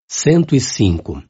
105. 0.08 1.24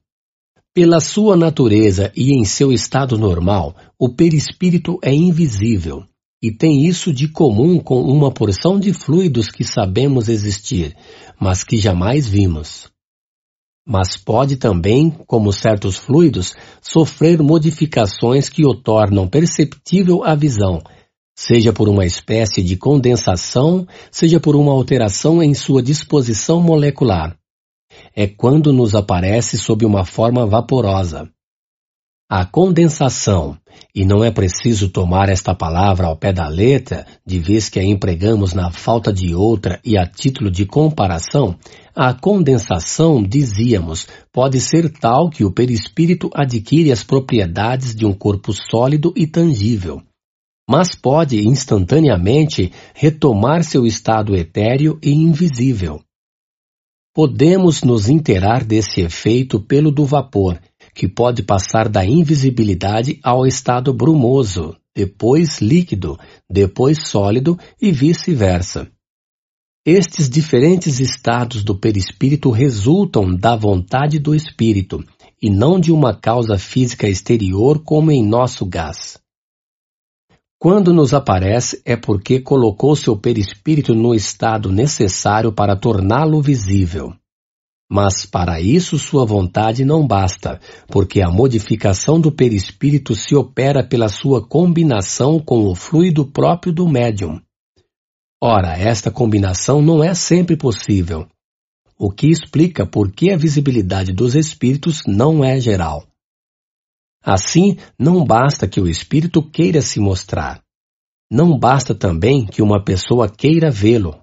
Pela 0.73 0.99
sua 0.99 1.37
natureza 1.37 2.11
e 2.15 2.33
em 2.33 2.43
seu 2.45 2.71
estado 2.71 3.17
normal, 3.17 3.75
o 3.97 4.09
perispírito 4.09 4.97
é 5.03 5.13
invisível 5.13 6.05
e 6.43 6.51
tem 6.51 6.85
isso 6.85 7.13
de 7.13 7.29
comum 7.29 7.79
com 7.79 8.01
uma 8.01 8.29
porção 8.29 8.77
de 8.77 8.91
fluidos 8.91 9.49
que 9.49 9.63
sabemos 9.63 10.27
existir, 10.27 10.93
mas 11.39 11.63
que 11.63 11.77
jamais 11.77 12.27
vimos. 12.27 12.91
Mas 13.87 14.17
pode 14.17 14.57
também, 14.57 15.09
como 15.25 15.53
certos 15.53 15.95
fluidos, 15.95 16.53
sofrer 16.81 17.41
modificações 17.41 18.49
que 18.49 18.65
o 18.65 18.75
tornam 18.75 19.25
perceptível 19.25 20.21
à 20.21 20.35
visão, 20.35 20.81
seja 21.33 21.71
por 21.71 21.87
uma 21.87 22.05
espécie 22.05 22.61
de 22.61 22.75
condensação, 22.75 23.87
seja 24.11 24.37
por 24.37 24.57
uma 24.57 24.73
alteração 24.73 25.41
em 25.41 25.53
sua 25.53 25.81
disposição 25.81 26.61
molecular. 26.61 27.37
É 28.13 28.27
quando 28.27 28.73
nos 28.73 28.93
aparece 28.95 29.57
sob 29.57 29.85
uma 29.85 30.03
forma 30.03 30.45
vaporosa. 30.45 31.29
A 32.29 32.45
condensação, 32.45 33.57
e 33.93 34.05
não 34.05 34.23
é 34.23 34.31
preciso 34.31 34.89
tomar 34.89 35.29
esta 35.29 35.53
palavra 35.53 36.07
ao 36.07 36.15
pé 36.15 36.33
da 36.33 36.47
letra, 36.47 37.05
de 37.25 37.39
vez 37.39 37.69
que 37.69 37.79
a 37.79 37.83
empregamos 37.83 38.53
na 38.53 38.71
falta 38.71 39.13
de 39.13 39.35
outra 39.35 39.79
e 39.83 39.97
a 39.97 40.05
título 40.05 40.49
de 40.49 40.65
comparação, 40.65 41.55
a 41.95 42.13
condensação, 42.13 43.21
dizíamos, 43.21 44.07
pode 44.31 44.59
ser 44.59 44.89
tal 44.89 45.29
que 45.29 45.45
o 45.45 45.51
perispírito 45.51 46.29
adquire 46.33 46.91
as 46.91 47.03
propriedades 47.03 47.95
de 47.95 48.05
um 48.05 48.13
corpo 48.13 48.51
sólido 48.51 49.13
e 49.15 49.27
tangível, 49.27 50.01
mas 50.67 50.95
pode 50.95 51.47
instantaneamente 51.47 52.71
retomar 52.95 53.63
seu 53.63 53.85
estado 53.85 54.35
etéreo 54.35 54.97
e 55.03 55.11
invisível. 55.11 56.01
Podemos 57.15 57.83
nos 57.83 58.09
inteirar 58.09 58.63
desse 58.63 59.01
efeito 59.01 59.59
pelo 59.59 59.91
do 59.91 60.03
vapor, 60.03 60.59
que 60.93 61.07
pode 61.07 61.43
passar 61.43 61.89
da 61.89 62.05
invisibilidade 62.05 63.19
ao 63.23 63.45
estado 63.45 63.93
brumoso, 63.93 64.75
depois 64.95 65.59
líquido, 65.59 66.19
depois 66.49 67.07
sólido 67.07 67.57
e 67.81 67.91
vice-versa. 67.91 68.87
Estes 69.85 70.29
diferentes 70.29 70.99
estados 70.99 71.63
do 71.63 71.75
perispírito 71.75 72.49
resultam 72.51 73.35
da 73.35 73.55
vontade 73.55 74.17
do 74.17 74.33
espírito 74.33 75.03
e 75.41 75.49
não 75.49 75.77
de 75.77 75.91
uma 75.91 76.15
causa 76.15 76.57
física 76.57 77.07
exterior 77.07 77.83
como 77.83 78.09
em 78.09 78.25
nosso 78.25 78.65
gás. 78.65 79.19
Quando 80.57 80.93
nos 80.93 81.13
aparece 81.13 81.81
é 81.83 81.97
porque 81.97 82.39
colocou 82.39 82.95
seu 82.95 83.17
perispírito 83.17 83.93
no 83.93 84.15
estado 84.15 84.71
necessário 84.71 85.51
para 85.51 85.75
torná-lo 85.75 86.41
visível. 86.41 87.13
Mas 87.89 88.25
para 88.25 88.59
isso 88.59 88.97
sua 88.97 89.25
vontade 89.25 89.85
não 89.85 90.05
basta, 90.05 90.59
porque 90.87 91.21
a 91.21 91.29
modificação 91.29 92.19
do 92.19 92.31
perispírito 92.31 93.15
se 93.15 93.35
opera 93.35 93.85
pela 93.85 94.09
sua 94.09 94.45
combinação 94.45 95.39
com 95.39 95.67
o 95.67 95.75
fluido 95.75 96.25
próprio 96.25 96.73
do 96.73 96.87
médium. 96.87 97.39
Ora, 98.41 98.77
esta 98.77 99.11
combinação 99.11 99.81
não 99.81 100.03
é 100.03 100.13
sempre 100.13 100.57
possível, 100.57 101.27
o 101.97 102.11
que 102.11 102.27
explica 102.27 102.85
por 102.85 103.11
que 103.11 103.31
a 103.31 103.37
visibilidade 103.37 104.11
dos 104.11 104.35
espíritos 104.35 105.03
não 105.07 105.43
é 105.43 105.59
geral. 105.59 106.05
Assim, 107.23 107.77
não 107.97 108.25
basta 108.25 108.67
que 108.67 108.81
o 108.81 108.87
espírito 108.89 109.41
queira 109.41 109.81
se 109.81 109.99
mostrar. 109.99 110.61
Não 111.31 111.57
basta 111.57 111.95
também 111.95 112.45
que 112.45 112.61
uma 112.61 112.83
pessoa 112.83 113.29
queira 113.29 113.71
vê-lo, 113.71 114.22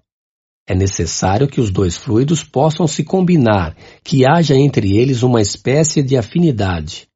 é 0.70 0.74
necessário 0.74 1.48
que 1.48 1.60
os 1.60 1.68
dois 1.68 1.96
fluidos 1.96 2.44
possam 2.44 2.86
se 2.86 3.02
combinar, 3.02 3.76
que 4.04 4.24
haja 4.24 4.54
entre 4.54 4.96
eles 4.96 5.24
uma 5.24 5.42
espécie 5.42 6.00
de 6.00 6.16
afinidade. 6.16 7.08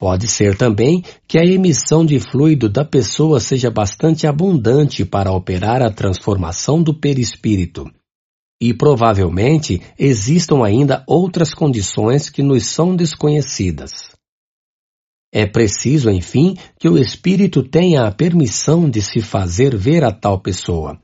Pode 0.00 0.26
ser 0.26 0.56
também 0.56 1.04
que 1.28 1.36
a 1.36 1.44
emissão 1.44 2.06
de 2.06 2.18
fluido 2.18 2.70
da 2.70 2.86
pessoa 2.86 3.38
seja 3.38 3.70
bastante 3.70 4.26
abundante 4.26 5.04
para 5.04 5.30
operar 5.30 5.82
a 5.82 5.92
transformação 5.92 6.82
do 6.82 6.98
perispírito. 6.98 7.84
E 8.58 8.72
provavelmente 8.72 9.82
existam 9.98 10.64
ainda 10.64 11.04
outras 11.06 11.52
condições 11.52 12.30
que 12.30 12.42
nos 12.42 12.64
são 12.64 12.96
desconhecidas. 12.96 13.90
É 15.30 15.44
preciso, 15.44 16.08
enfim, 16.08 16.56
que 16.80 16.88
o 16.88 16.96
espírito 16.96 17.62
tenha 17.62 18.06
a 18.06 18.10
permissão 18.10 18.88
de 18.88 19.02
se 19.02 19.20
fazer 19.20 19.76
ver 19.76 20.02
a 20.02 20.10
tal 20.10 20.40
pessoa 20.40 20.98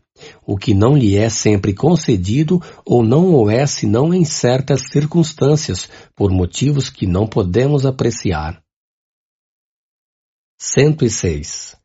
o 0.46 0.56
que 0.56 0.74
não 0.74 0.96
lhe 0.96 1.16
é 1.16 1.28
sempre 1.28 1.72
concedido 1.72 2.60
ou 2.84 3.02
não 3.02 3.34
o 3.34 3.50
é 3.50 3.66
senão 3.66 4.12
em 4.12 4.24
certas 4.24 4.82
circunstâncias, 4.90 5.88
por 6.14 6.30
motivos 6.30 6.90
que 6.90 7.06
não 7.06 7.26
podemos 7.26 7.86
apreciar. 7.86 8.62
106. 10.60 11.76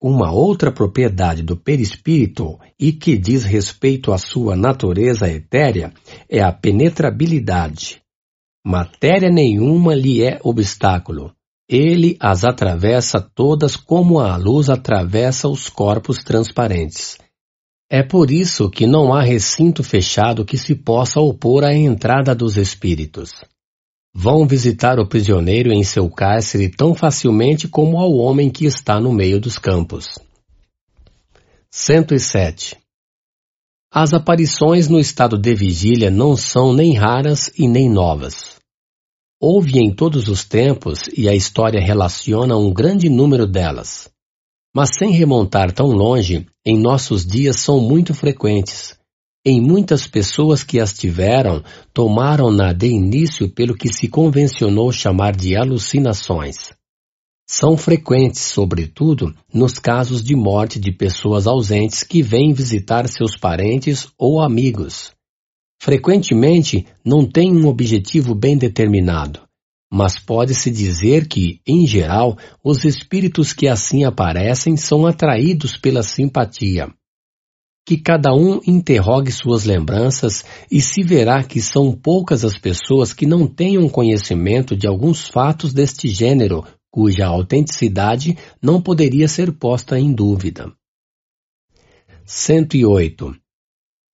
Uma 0.00 0.30
outra 0.32 0.70
propriedade 0.70 1.42
do 1.42 1.56
perispírito 1.56 2.58
e 2.78 2.92
que 2.92 3.18
diz 3.18 3.44
respeito 3.44 4.12
à 4.12 4.18
sua 4.18 4.54
natureza 4.54 5.28
etérea 5.28 5.92
é 6.28 6.40
a 6.40 6.52
penetrabilidade. 6.52 8.00
Matéria 8.64 9.28
nenhuma 9.28 9.94
lhe 9.94 10.22
é 10.22 10.38
obstáculo. 10.42 11.32
Ele 11.68 12.16
as 12.20 12.44
atravessa 12.44 13.20
todas 13.20 13.76
como 13.76 14.20
a 14.20 14.36
luz 14.36 14.70
atravessa 14.70 15.48
os 15.48 15.68
corpos 15.68 16.18
transparentes. 16.24 17.18
É 17.90 18.02
por 18.02 18.30
isso 18.30 18.68
que 18.68 18.86
não 18.86 19.14
há 19.14 19.22
recinto 19.22 19.82
fechado 19.82 20.44
que 20.44 20.58
se 20.58 20.74
possa 20.74 21.20
opor 21.20 21.64
à 21.64 21.74
entrada 21.74 22.34
dos 22.34 22.58
espíritos. 22.58 23.32
Vão 24.14 24.46
visitar 24.46 24.98
o 24.98 25.08
prisioneiro 25.08 25.72
em 25.72 25.82
seu 25.82 26.10
cárcere 26.10 26.68
tão 26.68 26.94
facilmente 26.94 27.66
como 27.66 27.98
ao 27.98 28.12
homem 28.12 28.50
que 28.50 28.66
está 28.66 29.00
no 29.00 29.10
meio 29.10 29.40
dos 29.40 29.58
campos. 29.58 30.18
107. 31.70 32.76
As 33.90 34.12
aparições 34.12 34.86
no 34.86 35.00
estado 35.00 35.38
de 35.38 35.54
vigília 35.54 36.10
não 36.10 36.36
são 36.36 36.74
nem 36.74 36.94
raras 36.94 37.50
e 37.58 37.66
nem 37.66 37.88
novas. 37.88 38.56
Houve 39.40 39.78
em 39.78 39.94
todos 39.94 40.28
os 40.28 40.44
tempos 40.44 41.08
e 41.16 41.26
a 41.26 41.34
história 41.34 41.80
relaciona 41.80 42.54
um 42.54 42.70
grande 42.70 43.08
número 43.08 43.46
delas 43.46 44.10
mas 44.78 44.90
sem 44.96 45.10
remontar 45.10 45.72
tão 45.72 45.88
longe, 45.88 46.46
em 46.64 46.80
nossos 46.80 47.26
dias 47.26 47.56
são 47.56 47.80
muito 47.80 48.14
frequentes. 48.14 48.96
Em 49.44 49.60
muitas 49.60 50.06
pessoas 50.06 50.62
que 50.62 50.78
as 50.78 50.92
tiveram, 50.92 51.64
tomaram-na 51.92 52.72
de 52.72 52.86
início 52.86 53.50
pelo 53.50 53.74
que 53.74 53.92
se 53.92 54.06
convencionou 54.06 54.92
chamar 54.92 55.34
de 55.34 55.56
alucinações. 55.56 56.72
São 57.44 57.76
frequentes, 57.76 58.40
sobretudo, 58.40 59.34
nos 59.52 59.80
casos 59.80 60.22
de 60.22 60.36
morte 60.36 60.78
de 60.78 60.92
pessoas 60.92 61.48
ausentes 61.48 62.04
que 62.04 62.22
vêm 62.22 62.52
visitar 62.52 63.08
seus 63.08 63.36
parentes 63.36 64.06
ou 64.16 64.40
amigos. 64.40 65.10
Frequentemente, 65.82 66.86
não 67.04 67.26
têm 67.26 67.52
um 67.52 67.66
objetivo 67.66 68.32
bem 68.32 68.56
determinado 68.56 69.47
mas 69.90 70.18
pode-se 70.18 70.70
dizer 70.70 71.26
que, 71.26 71.60
em 71.66 71.86
geral, 71.86 72.36
os 72.62 72.84
espíritos 72.84 73.52
que 73.52 73.66
assim 73.66 74.04
aparecem 74.04 74.76
são 74.76 75.06
atraídos 75.06 75.76
pela 75.76 76.02
simpatia. 76.02 76.88
Que 77.86 77.96
cada 77.96 78.34
um 78.34 78.60
interrogue 78.66 79.32
suas 79.32 79.64
lembranças 79.64 80.44
e 80.70 80.80
se 80.80 81.02
verá 81.02 81.42
que 81.42 81.60
são 81.60 81.90
poucas 81.92 82.44
as 82.44 82.58
pessoas 82.58 83.14
que 83.14 83.24
não 83.24 83.46
tenham 83.46 83.88
conhecimento 83.88 84.76
de 84.76 84.86
alguns 84.86 85.26
fatos 85.26 85.72
deste 85.72 86.08
gênero, 86.08 86.64
cuja 86.90 87.26
autenticidade 87.26 88.36
não 88.60 88.82
poderia 88.82 89.26
ser 89.26 89.52
posta 89.52 89.98
em 89.98 90.12
dúvida. 90.12 90.70
108. 92.26 93.34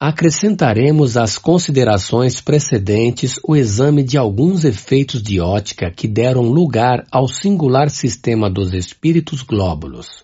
Acrescentaremos 0.06 1.16
às 1.16 1.38
considerações 1.38 2.38
precedentes 2.38 3.40
o 3.42 3.56
exame 3.56 4.02
de 4.02 4.18
alguns 4.18 4.62
efeitos 4.62 5.22
de 5.22 5.40
ótica 5.40 5.90
que 5.90 6.06
deram 6.06 6.42
lugar 6.42 7.06
ao 7.10 7.26
singular 7.26 7.88
sistema 7.88 8.50
dos 8.50 8.74
espíritos 8.74 9.40
glóbulos. 9.40 10.22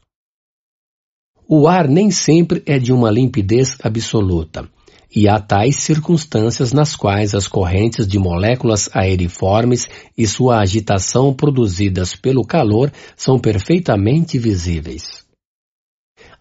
O 1.49 1.67
ar 1.67 1.89
nem 1.89 2.11
sempre 2.11 2.63
é 2.67 2.79
de 2.79 2.93
uma 2.93 3.11
limpidez 3.11 3.79
absoluta, 3.83 4.69
e 5.17 5.27
há 5.27 5.41
tais 5.41 5.77
circunstâncias 5.77 6.75
nas 6.75 6.95
quais 6.95 7.35
as 7.35 7.49
correntes 7.49 8.07
de 8.07 8.19
moléculas 8.19 8.91
aeriformes 8.93 9.89
e 10.15 10.27
sua 10.27 10.61
agitação 10.61 11.33
produzidas 11.33 12.15
pelo 12.15 12.45
calor 12.45 12.93
são 13.17 13.39
perfeitamente 13.39 14.39
visíveis. 14.39 15.20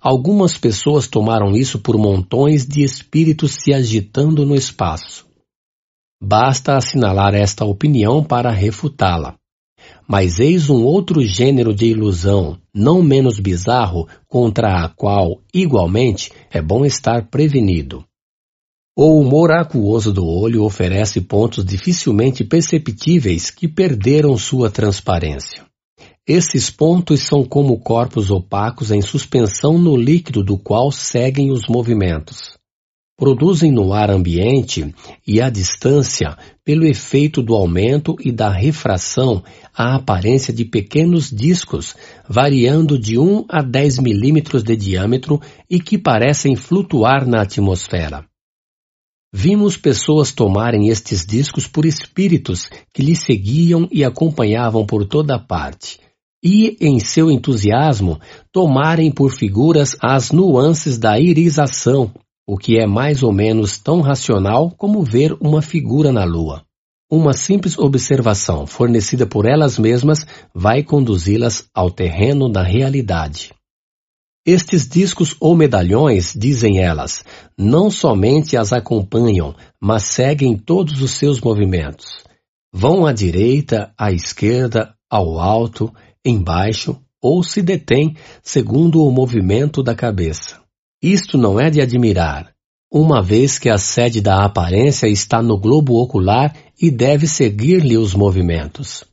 Algumas 0.02 0.58
pessoas 0.58 1.08
tomaram 1.08 1.56
isso 1.56 1.80
por 1.80 1.98
montões 1.98 2.66
de 2.66 2.84
espíritos 2.84 3.58
se 3.60 3.74
agitando 3.74 4.46
no 4.46 4.56
espaço. 4.56 5.28
Basta 6.22 6.78
assinalar 6.78 7.36
esta 7.36 7.66
opinião 7.66 8.24
para 8.24 8.50
refutá-la. 8.50 9.36
Mas 10.08 10.40
eis 10.40 10.70
um 10.70 10.84
outro 10.84 11.22
gênero 11.22 11.74
de 11.74 11.88
ilusão, 11.88 12.58
não 12.74 13.04
menos 13.04 13.40
bizarro, 13.40 14.08
contra 14.28 14.84
a 14.84 14.90
qual, 14.90 15.42
igualmente, 15.54 16.32
é 16.50 16.62
bom 16.62 16.86
estar 16.86 17.28
prevenido. 17.28 18.04
O 18.98 19.20
humor 19.20 19.52
aquoso 19.52 20.12
do 20.12 20.26
olho 20.26 20.64
oferece 20.64 21.22
pontos 21.22 21.64
dificilmente 21.64 22.44
perceptíveis 22.44 23.50
que 23.50 23.68
perderam 23.68 24.38
sua 24.38 24.70
transparência. 24.70 25.69
Esses 26.32 26.70
pontos 26.70 27.22
são 27.22 27.44
como 27.44 27.80
corpos 27.80 28.30
opacos 28.30 28.92
em 28.92 29.02
suspensão 29.02 29.80
no 29.80 29.98
líquido 29.98 30.44
do 30.44 30.60
qual 30.60 30.92
seguem 30.92 31.52
os 31.52 31.68
movimentos. 31.68 32.56
Produzem 33.18 33.72
no 33.72 33.92
ar 33.94 34.12
ambiente 34.12 34.94
e 35.26 35.42
à 35.42 35.50
distância, 35.50 36.38
pelo 36.64 36.86
efeito 36.86 37.42
do 37.42 37.56
aumento 37.56 38.16
e 38.24 38.32
da 38.32 38.48
refração, 38.48 39.44
a 39.76 39.96
aparência 39.96 40.54
de 40.54 40.66
pequenos 40.66 41.32
discos, 41.32 41.96
variando 42.30 43.00
de 43.00 43.18
1 43.18 43.46
a 43.50 43.64
10 43.64 43.98
milímetros 43.98 44.62
de 44.62 44.76
diâmetro 44.76 45.42
e 45.68 45.80
que 45.80 45.98
parecem 45.98 46.56
flutuar 46.56 47.28
na 47.28 47.42
atmosfera. 47.42 48.24
Vimos 49.34 49.78
pessoas 49.78 50.32
tomarem 50.32 50.90
estes 50.90 51.26
discos 51.26 51.68
por 51.68 51.88
espíritos 51.88 52.70
que 52.94 53.02
lhe 53.02 53.16
seguiam 53.16 53.90
e 53.92 54.04
acompanhavam 54.04 54.86
por 54.86 55.08
toda 55.08 55.40
parte, 55.40 56.00
e, 56.44 56.78
em 56.80 57.00
seu 57.00 57.30
entusiasmo, 57.30 58.20
tomarem 58.52 59.12
por 59.12 59.32
figuras 59.32 59.96
as 60.02 60.32
nuances 60.32 60.98
da 60.98 61.20
irisação, 61.20 62.12
o 62.48 62.58
que 62.58 62.80
é 62.80 62.88
mais 62.88 63.22
ou 63.24 63.32
menos 63.32 63.78
tão 63.78 64.02
racional 64.02 64.72
como 64.72 65.04
ver 65.04 65.36
uma 65.40 65.62
figura 65.62 66.12
na 66.12 66.24
lua. 66.24 66.64
Uma 67.12 67.34
simples 67.34 67.78
observação 67.78 68.68
fornecida 68.68 69.26
por 69.26 69.48
elas 69.48 69.80
mesmas 69.80 70.26
vai 70.54 70.84
conduzi-las 70.84 71.68
ao 71.74 71.90
terreno 71.90 72.48
da 72.48 72.62
realidade. 72.62 73.52
Estes 74.46 74.88
discos 74.88 75.36
ou 75.40 75.56
medalhões, 75.56 76.34
dizem 76.36 76.80
elas, 76.80 77.24
não 77.58 77.92
somente 77.92 78.56
as 78.56 78.72
acompanham, 78.72 79.54
mas 79.80 80.04
seguem 80.04 80.58
todos 80.58 81.02
os 81.02 81.12
seus 81.12 81.42
movimentos. 81.42 82.24
Vão 82.74 83.06
à 83.06 83.12
direita, 83.12 83.92
à 83.98 84.12
esquerda, 84.12 84.96
ao 85.10 85.40
alto, 85.40 85.94
embaixo 86.26 86.98
ou 87.22 87.44
se 87.44 87.62
detêm 87.62 88.16
segundo 88.42 89.04
o 89.04 89.12
movimento 89.12 89.84
da 89.84 89.94
cabeça. 89.94 90.60
Isto 91.02 91.38
não 91.38 91.60
é 91.60 91.70
de 91.70 91.82
admirar, 91.82 92.54
uma 92.92 93.22
vez 93.22 93.60
que 93.60 93.70
a 93.70 93.78
sede 93.78 94.20
da 94.20 94.44
aparência 94.44 95.08
está 95.08 95.42
no 95.42 95.60
globo 95.60 96.02
ocular 96.02 96.56
e 96.82 96.90
deve 96.90 97.28
seguir-lhe 97.28 97.98
os 97.98 98.16
movimentos. 98.16 99.04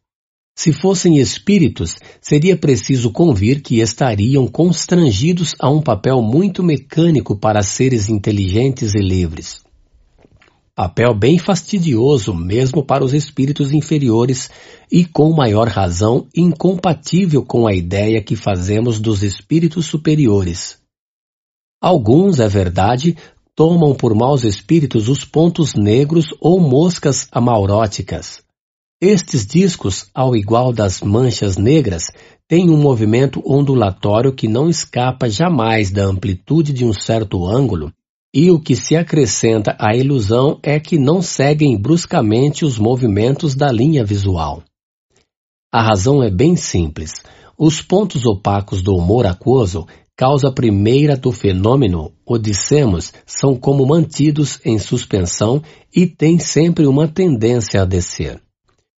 Se 0.59 0.73
fossem 0.73 1.19
espíritos, 1.19 1.97
seria 2.19 2.57
preciso 2.57 3.11
convir 3.13 3.61
que 3.61 3.81
estariam 3.81 4.49
constrangidos 4.49 5.55
a 5.61 5.71
um 5.71 5.83
papel 5.83 6.23
muito 6.23 6.63
mecânico 6.63 7.37
para 7.37 7.63
seres 7.63 8.09
inteligentes 8.09 8.95
e 8.95 9.01
livres. 9.01 9.66
Papel 10.77 11.15
bem 11.15 11.39
fastidioso 11.39 12.35
mesmo 12.35 12.85
para 12.85 13.03
os 13.03 13.15
espíritos 13.15 13.73
inferiores 13.73 14.51
e, 14.93 15.07
com 15.07 15.33
maior 15.33 15.69
razão, 15.69 16.27
incompatível 16.37 17.43
com 17.43 17.67
a 17.67 17.75
ideia 17.75 18.23
que 18.23 18.37
fazemos 18.37 19.01
dos 19.01 19.23
espíritos 19.23 19.87
superiores. 19.87 20.79
Alguns, 21.81 22.39
é 22.41 22.49
verdade, 22.49 23.17
tomam 23.55 23.95
por 23.95 24.15
maus 24.15 24.45
espíritos 24.45 25.09
os 25.09 25.25
pontos 25.25 25.75
negros 25.75 26.27
ou 26.41 26.61
moscas 26.61 27.27
amauróticas 27.33 28.45
estes 29.01 29.45
discos, 29.45 30.07
ao 30.15 30.35
igual 30.35 30.73
das 30.73 31.03
manchas 31.03 31.59
negras, 31.59 32.05
têm 32.49 32.71
um 32.71 32.79
movimento 32.79 33.43
ondulatório 33.45 34.33
que 34.33 34.49
não 34.49 34.71
escapa 34.71 35.29
jamais 35.29 35.91
da 35.91 36.05
amplitude 36.05 36.73
de 36.73 36.83
um 36.83 36.95
certo 36.95 37.47
ângulo, 37.47 37.93
e 38.39 38.51
o 38.51 38.61
que 38.61 38.77
se 38.77 38.95
acrescenta 38.95 39.75
à 39.79 39.97
ilusão 39.97 40.61
é 40.63 40.79
que 40.79 40.99
não 40.99 41.23
seguem 41.23 41.75
bruscamente 41.75 42.67
os 42.67 42.79
movimentos 42.79 43.55
da 43.55 43.73
linha 43.73 44.05
visual. 44.05 44.63
A 45.73 45.81
razão 45.81 46.23
é 46.23 46.31
bem 46.31 46.55
simples. 46.55 47.23
Os 47.57 47.81
pontos 47.81 48.27
opacos 48.27 48.83
do 48.83 48.95
humor 48.95 49.25
aquoso, 49.25 49.87
causa 50.15 50.53
primeira 50.53 51.17
do 51.17 51.33
fenômeno, 51.33 52.13
o 52.27 52.37
dissemos, 52.37 53.11
são 53.25 53.57
como 53.57 53.87
mantidos 53.87 54.61
em 54.67 54.79
suspensão 54.79 55.63
e 55.95 56.07
têm 56.07 56.39
sempre 56.39 56.87
uma 56.87 57.09
tendência 57.09 57.81
a 57.81 57.87
descer. 57.87 58.39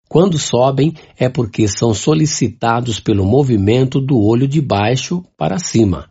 Quando 0.09 0.39
sobem, 0.39 0.95
é 1.15 1.29
porque 1.29 1.67
são 1.67 1.93
solicitados 1.93 2.99
pelo 2.99 3.23
movimento 3.23 4.01
do 4.01 4.19
olho 4.19 4.47
de 4.47 4.59
baixo 4.61 5.23
para 5.37 5.59
cima. 5.59 6.09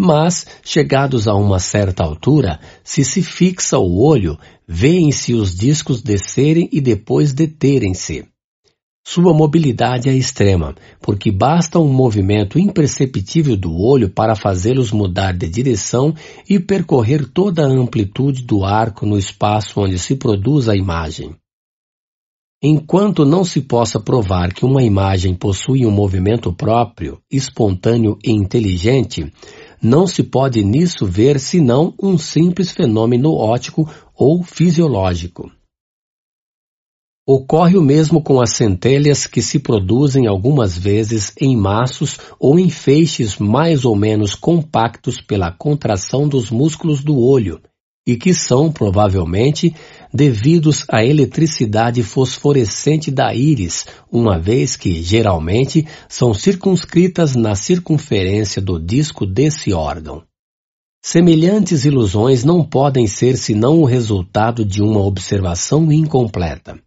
Mas, 0.00 0.46
chegados 0.62 1.26
a 1.26 1.34
uma 1.34 1.58
certa 1.58 2.04
altura, 2.04 2.60
se 2.84 3.02
se 3.02 3.20
fixa 3.20 3.78
o 3.78 4.00
olho, 4.00 4.38
veem-se 4.64 5.34
os 5.34 5.52
discos 5.52 6.00
descerem 6.00 6.68
e 6.70 6.80
depois 6.80 7.32
deterem-se. 7.32 8.24
Sua 9.04 9.34
mobilidade 9.34 10.08
é 10.08 10.14
extrema, 10.14 10.76
porque 11.00 11.32
basta 11.32 11.80
um 11.80 11.92
movimento 11.92 12.60
imperceptível 12.60 13.56
do 13.56 13.74
olho 13.76 14.08
para 14.08 14.36
fazê-los 14.36 14.92
mudar 14.92 15.36
de 15.36 15.48
direção 15.48 16.14
e 16.48 16.60
percorrer 16.60 17.26
toda 17.26 17.64
a 17.64 17.68
amplitude 17.68 18.44
do 18.44 18.64
arco 18.64 19.04
no 19.04 19.18
espaço 19.18 19.80
onde 19.80 19.98
se 19.98 20.14
produz 20.14 20.68
a 20.68 20.76
imagem. 20.76 21.34
Enquanto 22.62 23.24
não 23.24 23.44
se 23.44 23.60
possa 23.60 24.00
provar 24.00 24.52
que 24.52 24.64
uma 24.64 24.82
imagem 24.82 25.32
possui 25.32 25.86
um 25.86 25.92
movimento 25.92 26.52
próprio, 26.52 27.20
espontâneo 27.30 28.18
e 28.24 28.32
inteligente, 28.32 29.32
não 29.80 30.06
se 30.06 30.22
pode 30.22 30.64
nisso 30.64 31.06
ver 31.06 31.38
senão 31.38 31.94
um 32.02 32.18
simples 32.18 32.70
fenômeno 32.70 33.32
óptico 33.32 33.88
ou 34.14 34.42
fisiológico. 34.42 35.50
Ocorre 37.26 37.76
o 37.76 37.82
mesmo 37.82 38.22
com 38.22 38.40
as 38.40 38.56
centelhas 38.56 39.26
que 39.26 39.42
se 39.42 39.58
produzem 39.58 40.26
algumas 40.26 40.78
vezes 40.78 41.34
em 41.38 41.54
maços 41.54 42.18
ou 42.40 42.58
em 42.58 42.70
feixes 42.70 43.36
mais 43.36 43.84
ou 43.84 43.94
menos 43.94 44.34
compactos 44.34 45.20
pela 45.20 45.52
contração 45.52 46.26
dos 46.26 46.50
músculos 46.50 47.04
do 47.04 47.18
olho, 47.18 47.60
e 48.06 48.16
que 48.16 48.32
são, 48.32 48.72
provavelmente, 48.72 49.74
devidos 50.12 50.84
à 50.88 51.04
eletricidade 51.04 52.02
fosforescente 52.02 53.10
da 53.10 53.34
íris, 53.34 53.86
uma 54.10 54.38
vez 54.38 54.76
que, 54.76 55.02
geralmente, 55.02 55.86
são 56.08 56.32
circunscritas 56.32 57.34
na 57.34 57.54
circunferência 57.54 58.60
do 58.60 58.78
disco 58.78 59.26
desse 59.26 59.72
órgão. 59.72 60.22
Semelhantes 61.02 61.84
ilusões 61.84 62.44
não 62.44 62.64
podem 62.64 63.06
ser 63.06 63.36
senão 63.36 63.80
o 63.80 63.84
resultado 63.84 64.64
de 64.64 64.82
uma 64.82 65.00
observação 65.00 65.90
incompleta. 65.92 66.78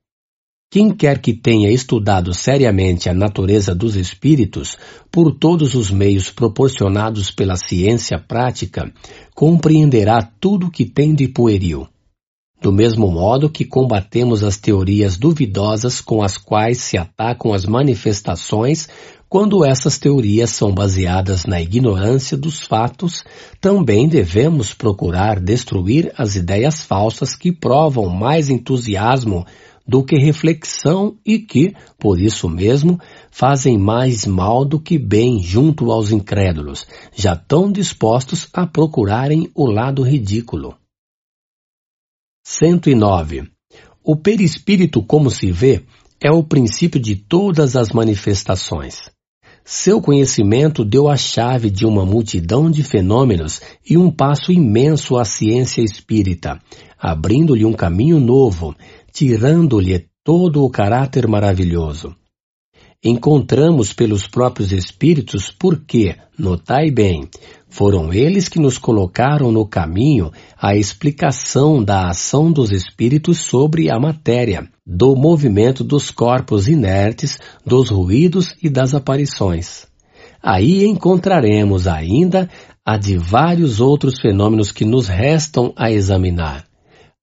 Quem 0.69 0.89
quer 0.89 1.19
que 1.19 1.33
tenha 1.33 1.69
estudado 1.69 2.33
seriamente 2.33 3.09
a 3.09 3.13
natureza 3.13 3.75
dos 3.75 3.97
espíritos, 3.97 4.77
por 5.11 5.33
todos 5.37 5.75
os 5.75 5.91
meios 5.91 6.29
proporcionados 6.29 7.29
pela 7.29 7.57
ciência 7.57 8.17
prática, 8.17 8.89
compreenderá 9.35 10.21
tudo 10.21 10.67
o 10.67 10.71
que 10.71 10.85
tem 10.85 11.13
de 11.13 11.27
pueril. 11.27 11.89
Do 12.61 12.71
mesmo 12.71 13.09
modo 13.09 13.49
que 13.49 13.65
combatemos 13.65 14.43
as 14.43 14.55
teorias 14.55 15.17
duvidosas 15.17 15.99
com 15.99 16.21
as 16.21 16.37
quais 16.37 16.77
se 16.77 16.95
atacam 16.95 17.55
as 17.55 17.65
manifestações, 17.65 18.87
quando 19.27 19.65
essas 19.65 19.97
teorias 19.97 20.51
são 20.51 20.71
baseadas 20.71 21.47
na 21.47 21.59
ignorância 21.59 22.37
dos 22.37 22.61
fatos, 22.61 23.23
também 23.59 24.07
devemos 24.07 24.75
procurar 24.75 25.39
destruir 25.39 26.13
as 26.15 26.35
ideias 26.35 26.81
falsas 26.81 27.33
que 27.33 27.51
provam 27.51 28.07
mais 28.09 28.47
entusiasmo 28.47 29.43
do 29.87 30.03
que 30.03 30.17
reflexão 30.17 31.15
e 31.25 31.39
que, 31.39 31.73
por 31.97 32.19
isso 32.19 32.47
mesmo, 32.47 32.99
fazem 33.31 33.75
mais 33.75 34.27
mal 34.27 34.63
do 34.63 34.79
que 34.79 34.99
bem 34.99 35.41
junto 35.41 35.91
aos 35.91 36.11
incrédulos, 36.11 36.85
já 37.15 37.35
tão 37.35 37.71
dispostos 37.71 38.47
a 38.53 38.67
procurarem 38.67 39.49
o 39.55 39.65
lado 39.65 40.03
ridículo. 40.03 40.75
109. 42.43 43.43
O 44.03 44.15
perispírito, 44.15 45.03
como 45.03 45.29
se 45.29 45.51
vê, 45.51 45.83
é 46.19 46.31
o 46.31 46.43
princípio 46.43 46.99
de 46.99 47.15
todas 47.15 47.75
as 47.75 47.91
manifestações. 47.91 49.11
Seu 49.63 50.01
conhecimento 50.01 50.83
deu 50.83 51.07
a 51.07 51.15
chave 51.15 51.69
de 51.69 51.85
uma 51.85 52.03
multidão 52.03 52.69
de 52.69 52.83
fenômenos 52.83 53.61
e 53.87 53.95
um 53.95 54.09
passo 54.09 54.51
imenso 54.51 55.17
à 55.17 55.23
ciência 55.23 55.83
espírita, 55.83 56.59
abrindo-lhe 56.97 57.63
um 57.63 57.73
caminho 57.73 58.19
novo, 58.19 58.75
tirando-lhe 59.13 60.07
todo 60.23 60.63
o 60.63 60.69
caráter 60.69 61.27
maravilhoso. 61.27 62.15
Encontramos 63.03 63.93
pelos 63.93 64.27
próprios 64.27 64.71
espíritos 64.71 65.51
porque, 65.51 66.15
notai 66.37 66.91
bem, 66.91 67.27
foram 67.71 68.13
eles 68.13 68.49
que 68.49 68.59
nos 68.59 68.77
colocaram 68.77 69.49
no 69.49 69.65
caminho 69.65 70.29
a 70.61 70.75
explicação 70.75 71.81
da 71.81 72.09
ação 72.09 72.51
dos 72.51 72.69
espíritos 72.69 73.39
sobre 73.39 73.89
a 73.89 73.97
matéria, 73.97 74.69
do 74.85 75.15
movimento 75.15 75.81
dos 75.81 76.11
corpos 76.11 76.67
inertes, 76.67 77.39
dos 77.65 77.89
ruídos 77.89 78.53
e 78.61 78.69
das 78.69 78.93
aparições. 78.93 79.87
Aí 80.43 80.85
encontraremos 80.85 81.87
ainda 81.87 82.49
a 82.85 82.97
de 82.97 83.17
vários 83.17 83.79
outros 83.79 84.19
fenômenos 84.19 84.71
que 84.71 84.83
nos 84.83 85.07
restam 85.07 85.73
a 85.77 85.89
examinar, 85.89 86.65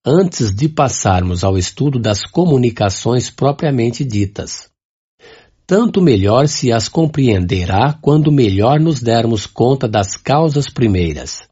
antes 0.04 0.50
de 0.50 0.66
passarmos 0.66 1.44
ao 1.44 1.58
estudo 1.58 1.98
das 1.98 2.24
comunicações 2.24 3.28
propriamente 3.28 4.02
ditas. 4.02 4.67
Tanto 5.68 6.00
melhor 6.00 6.48
se 6.48 6.72
as 6.72 6.88
compreenderá 6.88 7.92
quando 8.00 8.32
melhor 8.32 8.80
nos 8.80 9.02
dermos 9.02 9.44
conta 9.44 9.86
das 9.86 10.16
causas 10.16 10.70
primeiras. 10.72 11.46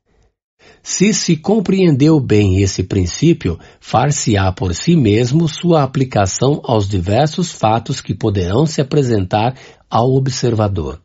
Se 0.83 1.13
se 1.13 1.37
compreendeu 1.37 2.19
bem 2.19 2.63
esse 2.63 2.83
princípio, 2.83 3.59
far-se-á 3.79 4.51
por 4.53 4.75
si 4.75 4.97
mesmo 4.97 5.47
sua 5.47 5.83
aplicação 5.83 6.63
aos 6.65 6.89
diversos 6.89 7.53
fatos 7.53 8.01
que 8.01 8.15
poderão 8.15 8.65
se 8.65 8.81
apresentar 8.81 9.55
ao 9.91 10.15
observador. 10.15 10.99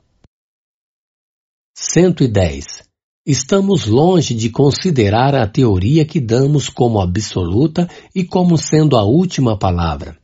110. 1.76 2.84
Estamos 3.26 3.88
longe 3.88 4.34
de 4.34 4.50
considerar 4.50 5.36
a 5.36 5.46
teoria 5.46 6.06
que 6.06 6.22
damos 6.22 6.70
como 6.70 7.02
absoluta 7.02 7.90
e 8.16 8.24
como 8.24 8.58
sendo 8.58 8.96
a 8.96 9.04
última 9.04 9.60
palavra. 9.60 10.21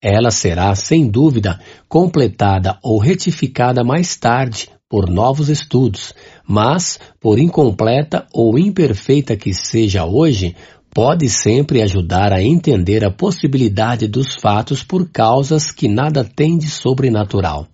Ela 0.00 0.30
será, 0.30 0.74
sem 0.76 1.08
dúvida, 1.08 1.58
completada 1.88 2.78
ou 2.82 2.98
retificada 2.98 3.82
mais 3.82 4.16
tarde 4.16 4.70
por 4.88 5.10
novos 5.10 5.48
estudos, 5.48 6.14
mas, 6.46 7.00
por 7.20 7.38
incompleta 7.38 8.26
ou 8.32 8.56
imperfeita 8.58 9.36
que 9.36 9.52
seja 9.52 10.04
hoje, 10.04 10.54
pode 10.94 11.28
sempre 11.28 11.82
ajudar 11.82 12.32
a 12.32 12.42
entender 12.42 13.04
a 13.04 13.10
possibilidade 13.10 14.06
dos 14.06 14.36
fatos 14.36 14.82
por 14.82 15.10
causas 15.10 15.72
que 15.72 15.88
nada 15.88 16.24
têm 16.24 16.56
de 16.56 16.68
sobrenatural. 16.68 17.66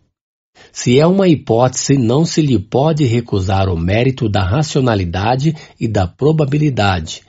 Se 0.73 0.99
é 0.99 1.07
uma 1.07 1.29
hipótese, 1.29 1.97
não 1.99 2.25
se 2.25 2.41
lhe 2.41 2.59
pode 2.59 3.05
recusar 3.05 3.69
o 3.69 3.77
mérito 3.77 4.29
da 4.29 4.43
racionalidade 4.43 5.55
e 5.79 5.87
da 5.87 6.07
probabilidade, 6.07 7.23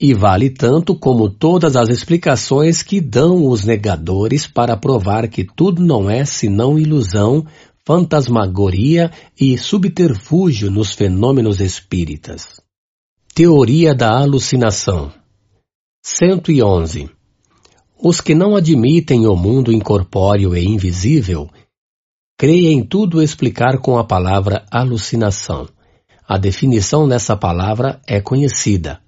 e 0.00 0.12
vale 0.12 0.50
tanto 0.50 0.94
como 0.94 1.30
todas 1.30 1.74
as 1.74 1.88
explicações 1.88 2.82
que 2.82 3.00
dão 3.00 3.48
os 3.48 3.64
negadores 3.64 4.46
para 4.46 4.76
provar 4.76 5.26
que 5.28 5.42
tudo 5.44 5.82
não 5.82 6.10
é 6.10 6.24
senão 6.24 6.78
ilusão, 6.78 7.46
fantasmagoria 7.84 9.10
e 9.40 9.56
subterfúgio 9.56 10.70
nos 10.70 10.92
fenômenos 10.92 11.60
espíritas. 11.60 12.60
Teoria 13.34 13.94
da 13.94 14.18
alucinação 14.18 15.12
111. 16.04 17.10
Os 17.98 18.20
que 18.20 18.34
não 18.34 18.54
admitem 18.54 19.26
o 19.26 19.34
mundo 19.34 19.72
incorpóreo 19.72 20.54
e 20.54 20.64
invisível 20.64 21.48
creem 22.38 22.84
tudo 22.84 23.22
explicar 23.22 23.78
com 23.78 23.96
a 23.98 24.04
palavra 24.04 24.66
alucinação. 24.70 25.66
A 26.28 26.36
definição 26.36 27.08
dessa 27.08 27.36
palavra 27.36 28.00
é 28.06 28.20
conhecida. 28.20 29.00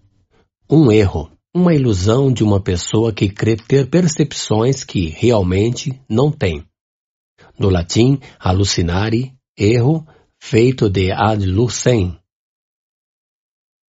Um 0.70 0.92
erro, 0.92 1.30
uma 1.54 1.74
ilusão 1.74 2.32
de 2.32 2.44
uma 2.44 2.60
pessoa 2.60 3.12
que 3.12 3.28
crê 3.28 3.56
ter 3.56 3.88
percepções 3.88 4.84
que 4.84 5.08
realmente 5.08 5.98
não 6.08 6.30
tem 6.30 6.68
do 7.58 7.68
latim 7.68 8.20
alucinare, 8.38 9.34
erro, 9.56 10.06
feito 10.40 10.88
de 10.88 11.10
ad 11.10 11.44
lucem. 11.44 12.18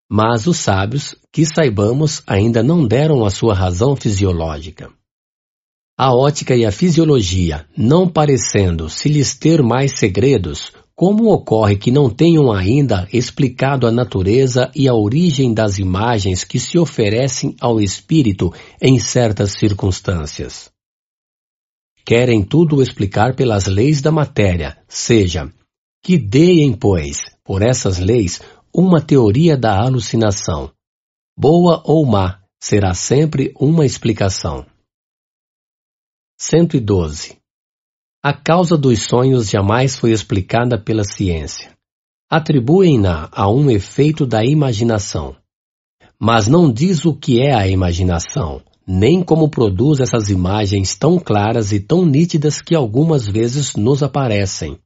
Mas 0.10 0.48
os 0.48 0.58
sábios, 0.58 1.16
que 1.32 1.46
saibamos, 1.46 2.24
ainda 2.26 2.64
não 2.64 2.88
deram 2.88 3.24
a 3.24 3.30
sua 3.30 3.54
razão 3.54 3.96
fisiológica. 3.96 4.92
A 5.96 6.16
ótica 6.16 6.56
e 6.56 6.66
a 6.66 6.72
fisiologia, 6.72 7.68
não 7.78 8.10
parecendo 8.10 8.90
se 8.90 9.10
lhes 9.10 9.38
ter 9.38 9.62
mais 9.62 10.00
segredos, 10.00 10.72
como 11.00 11.32
ocorre 11.32 11.78
que 11.78 11.92
não 11.92 12.10
tenham 12.10 12.52
ainda 12.52 13.08
explicado 13.14 13.88
a 13.88 13.92
natureza 13.92 14.70
e 14.76 14.86
a 14.86 14.94
origem 14.94 15.54
das 15.54 15.78
imagens 15.80 16.44
que 16.44 16.60
se 16.60 16.78
oferecem 16.78 17.56
ao 17.62 17.80
espírito 17.80 18.54
em 18.82 19.00
certas 19.00 19.54
circunstâncias? 19.54 20.70
Querem 22.04 22.44
tudo 22.44 22.82
explicar 22.82 23.34
pelas 23.34 23.66
leis 23.66 24.02
da 24.02 24.12
matéria, 24.12 24.78
seja, 24.90 25.50
que 26.04 26.18
deem, 26.18 26.74
pois, 26.74 27.22
por 27.46 27.62
essas 27.62 27.98
leis, 27.98 28.42
uma 28.76 29.02
teoria 29.02 29.56
da 29.56 29.80
alucinação. 29.80 30.70
Boa 31.34 31.82
ou 31.86 32.06
má, 32.06 32.42
será 32.62 32.94
sempre 32.94 33.54
uma 33.58 33.86
explicação. 33.86 34.66
112. 36.38 37.39
A 38.22 38.34
causa 38.34 38.78
dos 38.78 39.04
sonhos 39.04 39.50
jamais 39.50 39.96
foi 39.96 40.12
explicada 40.12 40.78
pela 40.78 41.06
ciência. 41.06 41.72
Atribuem-na 42.30 43.30
a 43.32 43.50
um 43.50 43.72
efeito 43.72 44.26
da 44.26 44.44
imaginação. 44.44 45.38
Mas 46.20 46.46
não 46.46 46.70
diz 46.70 47.06
o 47.06 47.14
que 47.14 47.40
é 47.40 47.56
a 47.56 47.66
imaginação, 47.66 48.62
nem 48.86 49.24
como 49.24 49.50
produz 49.50 50.02
essas 50.02 50.30
imagens 50.30 50.98
tão 50.98 51.18
claras 51.18 51.72
e 51.72 51.80
tão 51.80 52.06
nítidas 52.06 52.62
que 52.62 52.76
algumas 52.76 53.26
vezes 53.26 53.78
nos 53.78 54.04
aparecem. 54.04 54.78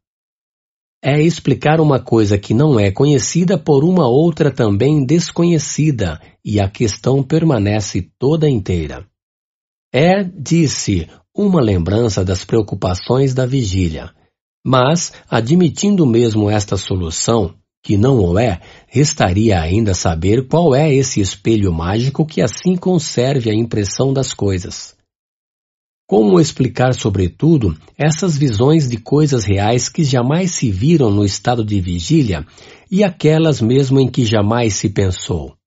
É 1.04 1.20
explicar 1.20 1.82
uma 1.82 2.00
coisa 2.00 2.38
que 2.38 2.54
não 2.54 2.80
é 2.80 2.92
conhecida 2.92 3.58
por 3.58 3.84
uma 3.84 4.08
outra 4.08 4.52
também 4.52 5.04
desconhecida, 5.04 6.22
e 6.46 6.60
a 6.60 6.70
questão 6.70 7.24
permanece 7.24 8.12
toda 8.20 8.48
inteira. 8.48 9.08
É, 9.92 10.24
disse, 10.24 11.10
uma 11.36 11.62
lembrança 11.62 12.24
das 12.24 12.46
preocupações 12.46 13.34
da 13.34 13.46
vigília. 13.46 14.12
Mas, 14.66 15.12
admitindo 15.30 16.06
mesmo 16.06 16.50
esta 16.50 16.78
solução, 16.78 17.56
que 17.84 17.98
não 17.98 18.20
o 18.20 18.40
é, 18.40 18.62
restaria 18.88 19.60
ainda 19.60 19.94
saber 19.94 20.48
qual 20.48 20.74
é 20.74 20.94
esse 20.94 21.20
espelho 21.20 21.74
mágico 21.74 22.26
que 22.26 22.42
assim 22.42 22.78
conserve 22.78 23.50
a 23.50 23.54
impressão 23.54 24.14
das 24.14 24.34
coisas. 24.34 24.96
Como 26.08 26.40
explicar, 26.40 26.94
sobretudo, 26.94 27.76
essas 27.98 28.38
visões 28.38 28.88
de 28.88 28.98
coisas 28.98 29.44
reais 29.44 29.90
que 29.90 30.04
jamais 30.04 30.52
se 30.52 30.70
viram 30.70 31.10
no 31.10 31.26
estado 31.26 31.66
de 31.66 31.82
vigília 31.82 32.46
e 32.92 33.04
aquelas 33.04 33.60
mesmo 33.60 34.00
em 34.00 34.10
que 34.10 34.24
jamais 34.24 34.76
se 34.76 34.90
pensou? 34.90 35.58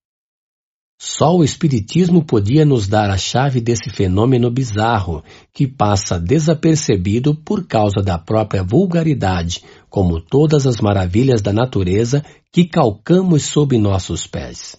Só 0.99 1.35
o 1.35 1.43
Espiritismo 1.43 2.23
podia 2.23 2.65
nos 2.65 2.87
dar 2.87 3.11
a 3.11 3.17
chave 3.17 3.61
desse 3.61 3.91
fenômeno 3.91 4.49
bizarro, 4.49 5.23
que 5.53 5.67
passa 5.67 6.19
desapercebido 6.19 7.35
por 7.35 7.67
causa 7.67 8.01
da 8.01 8.17
própria 8.17 8.63
vulgaridade, 8.63 9.63
como 9.91 10.19
todas 10.19 10.65
as 10.65 10.77
maravilhas 10.77 11.39
da 11.39 11.53
natureza 11.53 12.25
que 12.51 12.65
calcamos 12.65 13.43
sob 13.43 13.77
nossos 13.77 14.25
pés. 14.25 14.75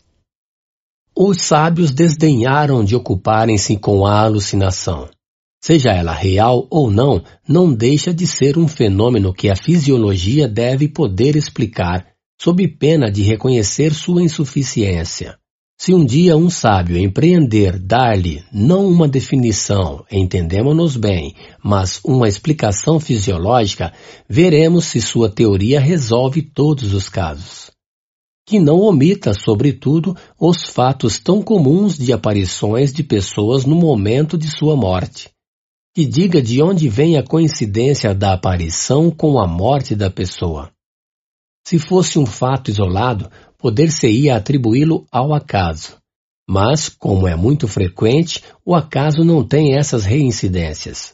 Os 1.17 1.43
sábios 1.43 1.93
desdenharam 1.93 2.85
de 2.85 2.97
ocuparem-se 2.97 3.77
com 3.77 4.05
a 4.05 4.21
alucinação. 4.21 5.09
Seja 5.63 5.91
ela 5.91 6.13
real 6.13 6.67
ou 6.69 6.91
não, 6.91 7.23
não 7.49 7.73
deixa 7.73 8.13
de 8.13 8.27
ser 8.27 8.59
um 8.59 8.67
fenômeno 8.67 9.33
que 9.33 9.49
a 9.49 9.57
fisiologia 9.57 10.49
deve 10.49 10.89
poder 10.89 11.37
explicar, 11.37 12.07
sob 12.41 12.67
pena 12.67 13.11
de 13.11 13.23
reconhecer 13.23 13.93
sua 13.93 14.23
insuficiência. 14.23 15.38
Se 15.81 15.95
um 15.95 16.05
dia 16.05 16.37
um 16.37 16.51
sábio 16.51 16.99
empreender 16.99 17.79
dar-lhe 17.79 18.45
não 18.53 18.89
uma 18.89 19.07
definição, 19.07 20.05
entendemos-nos 20.11 20.97
bem, 20.97 21.37
mas 21.63 22.01
uma 22.05 22.27
explicação 22.27 22.99
fisiológica, 22.99 23.93
veremos 24.29 24.87
se 24.87 25.01
sua 25.01 25.31
teoria 25.31 25.79
resolve 25.79 26.43
todos 26.43 26.93
os 26.93 27.09
casos. 27.09 27.71
que 28.45 28.59
não 28.59 28.81
omita, 28.81 29.35
sobretudo, 29.35 30.17
os 30.41 30.65
fatos 30.65 31.19
tão 31.19 31.43
comuns 31.43 31.99
de 31.99 32.15
aparições 32.15 32.93
de 32.95 33.05
pessoas 33.05 33.67
no 33.67 33.77
momento 33.77 34.39
de 34.39 34.49
sua 34.49 34.75
morte. 34.75 35.29
Que 35.95 36.07
diga 36.07 36.41
de 36.41 36.63
onde 36.63 36.89
vem 36.89 37.19
a 37.19 37.23
coincidência 37.23 38.15
da 38.15 38.33
aparição 38.33 39.11
com 39.11 39.39
a 39.39 39.47
morte 39.47 39.95
da 39.95 40.11
pessoa. 40.11 40.71
Se 41.67 41.79
fosse 41.79 42.19
um 42.19 42.25
fato 42.25 42.71
isolado, 42.71 43.31
poder-se-ia 43.59 44.37
atribuí-lo 44.37 45.07
ao 45.11 45.35
acaso. 45.35 45.97
Mas, 46.49 46.89
como 46.89 47.29
é 47.29 47.37
muito 47.37 47.69
frequente, 47.69 48.43
o 48.65 48.75
acaso 48.75 49.23
não 49.23 49.45
tem 49.47 49.77
essas 49.77 50.05
reincidências. 50.05 51.13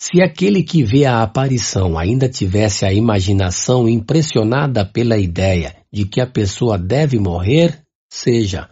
Se 0.00 0.22
aquele 0.22 0.62
que 0.62 0.84
vê 0.84 1.06
a 1.06 1.22
aparição 1.22 1.98
ainda 1.98 2.28
tivesse 2.28 2.84
a 2.84 2.92
imaginação 2.92 3.88
impressionada 3.88 4.84
pela 4.84 5.18
ideia 5.18 5.74
de 5.92 6.04
que 6.04 6.20
a 6.20 6.26
pessoa 6.26 6.78
deve 6.78 7.18
morrer, 7.18 7.82
seja. 8.12 8.68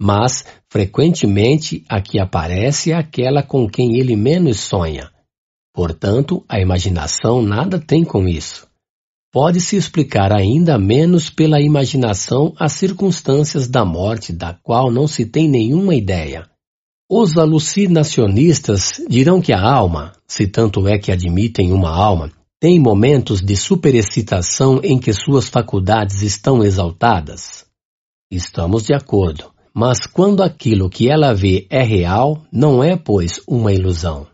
Mas, 0.00 0.44
frequentemente, 0.70 1.84
a 1.88 2.00
que 2.02 2.18
aparece 2.20 2.92
é 2.92 2.94
aquela 2.94 3.42
com 3.42 3.68
quem 3.68 3.96
ele 3.98 4.14
menos 4.14 4.60
sonha. 4.60 5.10
Portanto, 5.72 6.44
a 6.48 6.60
imaginação 6.60 7.40
nada 7.40 7.78
tem 7.78 8.04
com 8.04 8.28
isso. 8.28 8.67
Pode-se 9.30 9.76
explicar 9.76 10.32
ainda 10.32 10.78
menos 10.78 11.28
pela 11.28 11.60
imaginação 11.60 12.54
as 12.58 12.72
circunstâncias 12.72 13.68
da 13.68 13.84
morte 13.84 14.32
da 14.32 14.54
qual 14.54 14.90
não 14.90 15.06
se 15.06 15.26
tem 15.26 15.48
nenhuma 15.48 15.94
ideia. 15.94 16.48
Os 17.10 17.36
alucinacionistas 17.36 19.02
dirão 19.08 19.40
que 19.40 19.52
a 19.52 19.60
alma, 19.60 20.12
se 20.26 20.46
tanto 20.46 20.88
é 20.88 20.98
que 20.98 21.12
admitem 21.12 21.72
uma 21.72 21.90
alma, 21.90 22.30
tem 22.60 22.80
momentos 22.80 23.40
de 23.40 23.54
superexcitação 23.54 24.80
em 24.82 24.98
que 24.98 25.12
suas 25.12 25.48
faculdades 25.48 26.22
estão 26.22 26.64
exaltadas? 26.64 27.66
Estamos 28.30 28.84
de 28.84 28.94
acordo, 28.94 29.50
mas 29.72 30.06
quando 30.06 30.42
aquilo 30.42 30.90
que 30.90 31.10
ela 31.10 31.34
vê 31.34 31.66
é 31.70 31.82
real, 31.82 32.42
não 32.52 32.82
é, 32.82 32.96
pois, 32.96 33.40
uma 33.46 33.72
ilusão. 33.72 34.26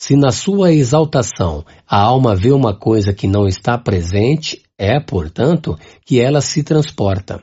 Se 0.00 0.14
na 0.14 0.30
sua 0.30 0.72
exaltação 0.72 1.64
a 1.86 2.00
alma 2.00 2.36
vê 2.36 2.52
uma 2.52 2.74
coisa 2.74 3.12
que 3.12 3.26
não 3.26 3.46
está 3.46 3.76
presente, 3.76 4.62
é, 4.78 5.00
portanto, 5.00 5.76
que 6.06 6.20
ela 6.20 6.40
se 6.40 6.62
transporta. 6.62 7.42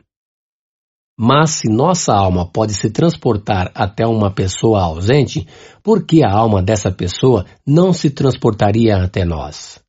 Mas 1.17 1.51
se 1.51 1.69
nossa 1.69 2.13
alma 2.13 2.49
pode 2.49 2.73
se 2.73 2.89
transportar 2.89 3.71
até 3.75 4.05
uma 4.05 4.31
pessoa 4.31 4.81
ausente, 4.83 5.47
por 5.83 6.05
que 6.05 6.23
a 6.23 6.31
alma 6.31 6.61
dessa 6.61 6.91
pessoa 6.91 7.45
não 7.65 7.93
se 7.93 8.09
transportaria 8.09 8.97
até 8.97 9.23
nós? 9.23 9.79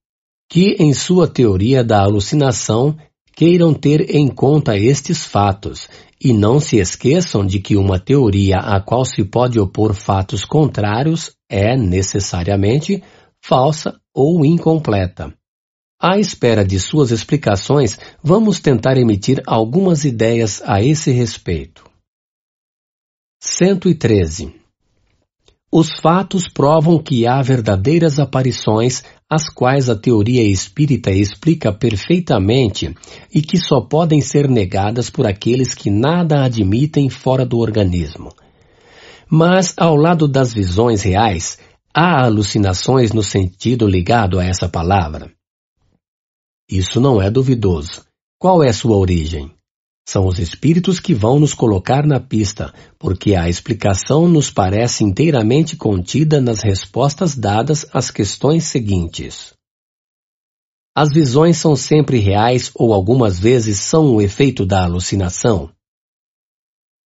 Que, 0.48 0.76
em 0.78 0.92
sua 0.92 1.26
teoria 1.26 1.82
da 1.82 2.00
alucinação, 2.00 2.96
queiram 3.34 3.74
ter 3.74 4.14
em 4.14 4.28
conta 4.28 4.76
estes 4.76 5.24
fatos 5.24 5.88
e 6.20 6.32
não 6.32 6.58
se 6.58 6.78
esqueçam 6.78 7.44
de 7.44 7.60
que 7.60 7.76
uma 7.76 7.98
teoria 7.98 8.56
a 8.58 8.80
qual 8.80 9.04
se 9.04 9.24
pode 9.24 9.58
opor 9.58 9.94
fatos 9.94 10.44
contrários 10.44 11.36
é, 11.48 11.76
necessariamente, 11.76 13.02
falsa 13.40 14.00
ou 14.14 14.44
incompleta. 14.44 15.32
À 16.00 16.18
espera 16.18 16.64
de 16.64 16.78
suas 16.78 17.10
explicações, 17.10 17.98
vamos 18.22 18.60
tentar 18.60 18.98
emitir 18.98 19.42
algumas 19.46 20.04
ideias 20.04 20.62
a 20.64 20.82
esse 20.82 21.10
respeito. 21.10 21.88
113. 23.40 24.65
Os 25.70 25.98
fatos 26.00 26.48
provam 26.48 26.98
que 26.98 27.26
há 27.26 27.42
verdadeiras 27.42 28.18
aparições, 28.20 29.02
as 29.28 29.48
quais 29.48 29.90
a 29.90 29.96
teoria 29.96 30.42
espírita 30.42 31.10
explica 31.10 31.72
perfeitamente 31.72 32.94
e 33.34 33.42
que 33.42 33.58
só 33.58 33.80
podem 33.80 34.20
ser 34.20 34.48
negadas 34.48 35.10
por 35.10 35.26
aqueles 35.26 35.74
que 35.74 35.90
nada 35.90 36.44
admitem 36.44 37.10
fora 37.10 37.44
do 37.44 37.58
organismo. 37.58 38.32
Mas, 39.28 39.74
ao 39.76 39.96
lado 39.96 40.28
das 40.28 40.54
visões 40.54 41.02
reais, 41.02 41.58
há 41.92 42.24
alucinações 42.24 43.12
no 43.12 43.22
sentido 43.22 43.88
ligado 43.88 44.38
a 44.38 44.44
essa 44.44 44.68
palavra. 44.68 45.32
Isso 46.70 47.00
não 47.00 47.20
é 47.20 47.28
duvidoso. 47.28 48.04
Qual 48.38 48.62
é 48.62 48.72
sua 48.72 48.96
origem? 48.96 49.55
São 50.08 50.28
os 50.28 50.38
espíritos 50.38 51.00
que 51.00 51.12
vão 51.12 51.40
nos 51.40 51.52
colocar 51.52 52.06
na 52.06 52.20
pista, 52.20 52.72
porque 52.96 53.34
a 53.34 53.48
explicação 53.48 54.28
nos 54.28 54.50
parece 54.50 55.02
inteiramente 55.02 55.76
contida 55.76 56.40
nas 56.40 56.60
respostas 56.60 57.34
dadas 57.34 57.84
às 57.92 58.08
questões 58.08 58.64
seguintes. 58.64 59.52
As 60.96 61.12
visões 61.12 61.56
são 61.56 61.74
sempre 61.74 62.18
reais 62.18 62.70
ou 62.74 62.94
algumas 62.94 63.38
vezes 63.38 63.80
são 63.80 64.14
o 64.14 64.22
efeito 64.22 64.64
da 64.64 64.84
alucinação? 64.84 65.70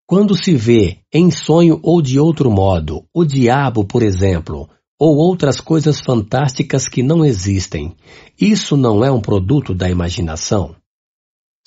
Quando 0.06 0.36
se 0.36 0.54
vê, 0.54 0.99
em 1.12 1.31
sonho 1.31 1.81
ou 1.83 2.02
de 2.02 2.20
outro 2.20 2.50
modo, 2.50 3.04
o 3.15 3.24
diabo, 3.24 3.84
por 3.84 4.02
exemplo, 4.02 4.68
ou 4.99 5.16
outras 5.16 5.58
coisas 5.58 6.00
fantásticas 6.00 6.86
que 6.86 7.02
não 7.02 7.24
existem, 7.24 7.97
isso 8.38 8.76
não 8.76 9.02
é 9.02 9.10
um 9.10 9.20
produto 9.20 9.74
da 9.74 9.88
imaginação? 9.88 10.79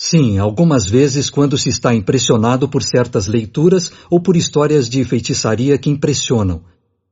Sim, 0.06 0.38
algumas 0.38 0.90
vezes 0.90 1.30
quando 1.30 1.58
se 1.58 1.70
está 1.70 1.96
impressionado 1.96 2.68
por 2.68 2.84
certas 2.84 3.26
leituras 3.26 3.90
ou 4.10 4.22
por 4.22 4.36
histórias 4.36 4.90
de 4.90 5.02
feitiçaria 5.06 5.78
que 5.78 5.90
impressionam. 5.90 6.62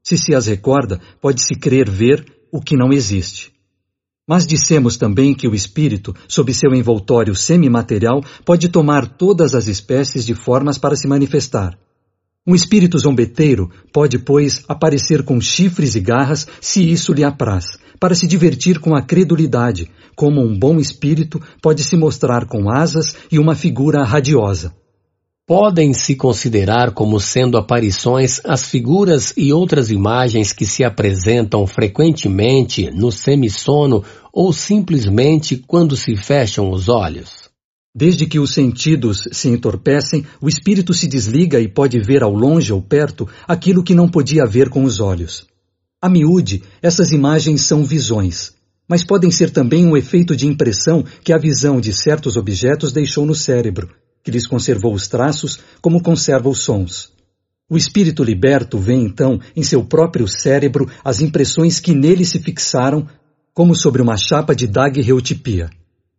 Se 0.04 0.18
se 0.18 0.36
as 0.36 0.48
recorda, 0.48 1.00
pode-se 1.22 1.56
crer 1.56 1.90
ver 1.90 2.26
o 2.52 2.60
que 2.60 2.76
não 2.76 2.92
existe. 2.92 3.54
Mas 4.28 4.46
dissemos 4.46 4.98
também 4.98 5.34
que 5.34 5.48
o 5.48 5.56
espírito, 5.56 6.14
sob 6.28 6.54
seu 6.54 6.76
envoltório 6.76 7.34
semimaterial, 7.34 8.22
pode 8.44 8.68
tomar 8.68 9.08
todas 9.08 9.56
as 9.56 9.68
espécies 9.68 10.26
de 10.26 10.36
formas 10.36 10.78
para 10.78 10.98
se 10.98 11.08
manifestar. 11.08 11.80
Um 12.46 12.56
espírito 12.56 12.98
zombeteiro 12.98 13.70
pode, 13.94 14.18
pois, 14.18 14.64
aparecer 14.68 15.22
com 15.22 15.40
chifres 15.40 15.94
e 15.94 16.00
garras, 16.00 16.48
se 16.60 16.82
isso 16.92 17.14
lhe 17.14 17.24
apraz, 17.24 17.66
para 18.00 18.16
se 18.16 18.26
divertir 18.26 18.80
com 18.80 18.96
a 18.96 19.02
credulidade, 19.04 19.92
como 20.16 20.42
um 20.42 20.58
bom 20.58 20.80
espírito 20.80 21.40
pode 21.62 21.84
se 21.84 21.96
mostrar 21.96 22.48
com 22.48 22.68
asas 22.68 23.16
e 23.32 23.38
uma 23.38 23.54
figura 23.54 24.04
radiosa. 24.04 24.74
Podem-se 25.46 26.16
considerar 26.16 26.92
como 26.92 27.20
sendo 27.20 27.60
aparições 27.60 28.42
as 28.44 28.68
figuras 28.68 29.34
e 29.38 29.54
outras 29.54 29.92
imagens 29.92 30.52
que 30.52 30.66
se 30.66 30.84
apresentam 30.84 31.68
frequentemente 31.68 32.90
no 32.90 33.12
semissono 33.12 34.04
ou 34.34 34.52
simplesmente 34.52 35.58
quando 35.68 35.96
se 35.96 36.16
fecham 36.16 36.72
os 36.72 36.90
olhos. 36.90 37.41
Desde 37.94 38.26
que 38.26 38.40
os 38.40 38.54
sentidos 38.54 39.28
se 39.34 39.50
entorpecem, 39.50 40.26
o 40.40 40.48
espírito 40.48 40.94
se 40.94 41.08
desliga 41.08 41.60
e 41.60 41.68
pode 41.68 42.00
ver 42.00 42.24
ao 42.24 42.34
longe 42.34 42.72
ou 42.72 42.82
perto 42.82 43.28
aquilo 43.46 43.84
que 43.84 43.94
não 43.94 44.08
podia 44.08 44.46
ver 44.46 44.70
com 44.70 44.86
os 44.86 45.02
olhos. 45.02 45.46
A 46.02 46.10
miúde, 46.10 46.64
essas 46.82 47.12
imagens 47.12 47.62
são 47.62 47.84
visões, 47.84 48.54
mas 48.88 49.04
podem 49.04 49.30
ser 49.30 49.52
também 49.52 49.86
um 49.86 49.98
efeito 49.98 50.38
de 50.38 50.48
impressão 50.48 51.04
que 51.22 51.34
a 51.34 51.38
visão 51.38 51.82
de 51.82 51.94
certos 51.94 52.38
objetos 52.38 52.94
deixou 52.94 53.26
no 53.26 53.36
cérebro, 53.36 53.90
que 54.24 54.32
lhes 54.32 54.48
conservou 54.48 54.94
os 54.94 55.10
traços 55.10 55.60
como 55.82 56.02
conserva 56.02 56.48
os 56.48 56.60
sons. 56.60 57.12
O 57.70 57.76
espírito 57.76 58.24
liberto 58.24 58.78
vê 58.78 58.94
então 58.94 59.40
em 59.54 59.64
seu 59.64 59.84
próprio 59.84 60.28
cérebro 60.30 60.90
as 61.04 61.20
impressões 61.20 61.80
que 61.80 61.94
nele 61.94 62.24
se 62.24 62.40
fixaram 62.40 63.06
como 63.54 63.76
sobre 63.76 64.02
uma 64.02 64.16
chapa 64.16 64.56
de 64.56 64.66
daguerreotipia. 64.66 65.70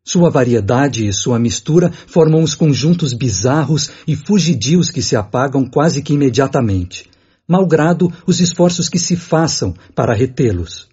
Sua 0.05 0.31
variedade 0.31 1.07
e 1.07 1.13
sua 1.13 1.39
mistura 1.39 1.91
formam 2.09 2.43
os 2.43 2.55
conjuntos 2.55 3.13
bizarros 3.13 3.91
e 4.07 4.17
fugidios 4.17 4.91
que 4.91 5.01
se 5.01 5.15
apagam 5.15 5.65
quase 5.65 6.03
que 6.03 6.13
imediatamente, 6.13 7.09
malgrado 7.47 8.13
os 8.27 8.41
esforços 8.41 8.89
que 8.89 8.99
se 8.99 9.15
façam 9.15 9.73
para 9.95 10.13
retê-los. 10.13 10.89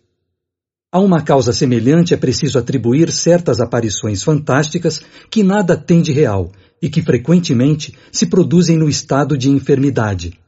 A 0.92 0.99
uma 0.99 1.22
causa 1.22 1.51
semelhante 1.51 2.13
é 2.13 2.17
preciso 2.17 2.59
atribuir 2.59 3.11
certas 3.11 3.59
aparições 3.59 4.24
fantásticas 4.24 5.01
que 5.29 5.43
nada 5.43 5.75
têm 5.75 6.01
de 6.01 6.11
real 6.11 6.51
e 6.81 6.90
que 6.90 7.01
frequentemente 7.01 7.95
se 8.11 8.27
produzem 8.27 8.77
no 8.77 8.88
estado 8.88 9.38
de 9.38 9.49
enfermidade. 9.49 10.40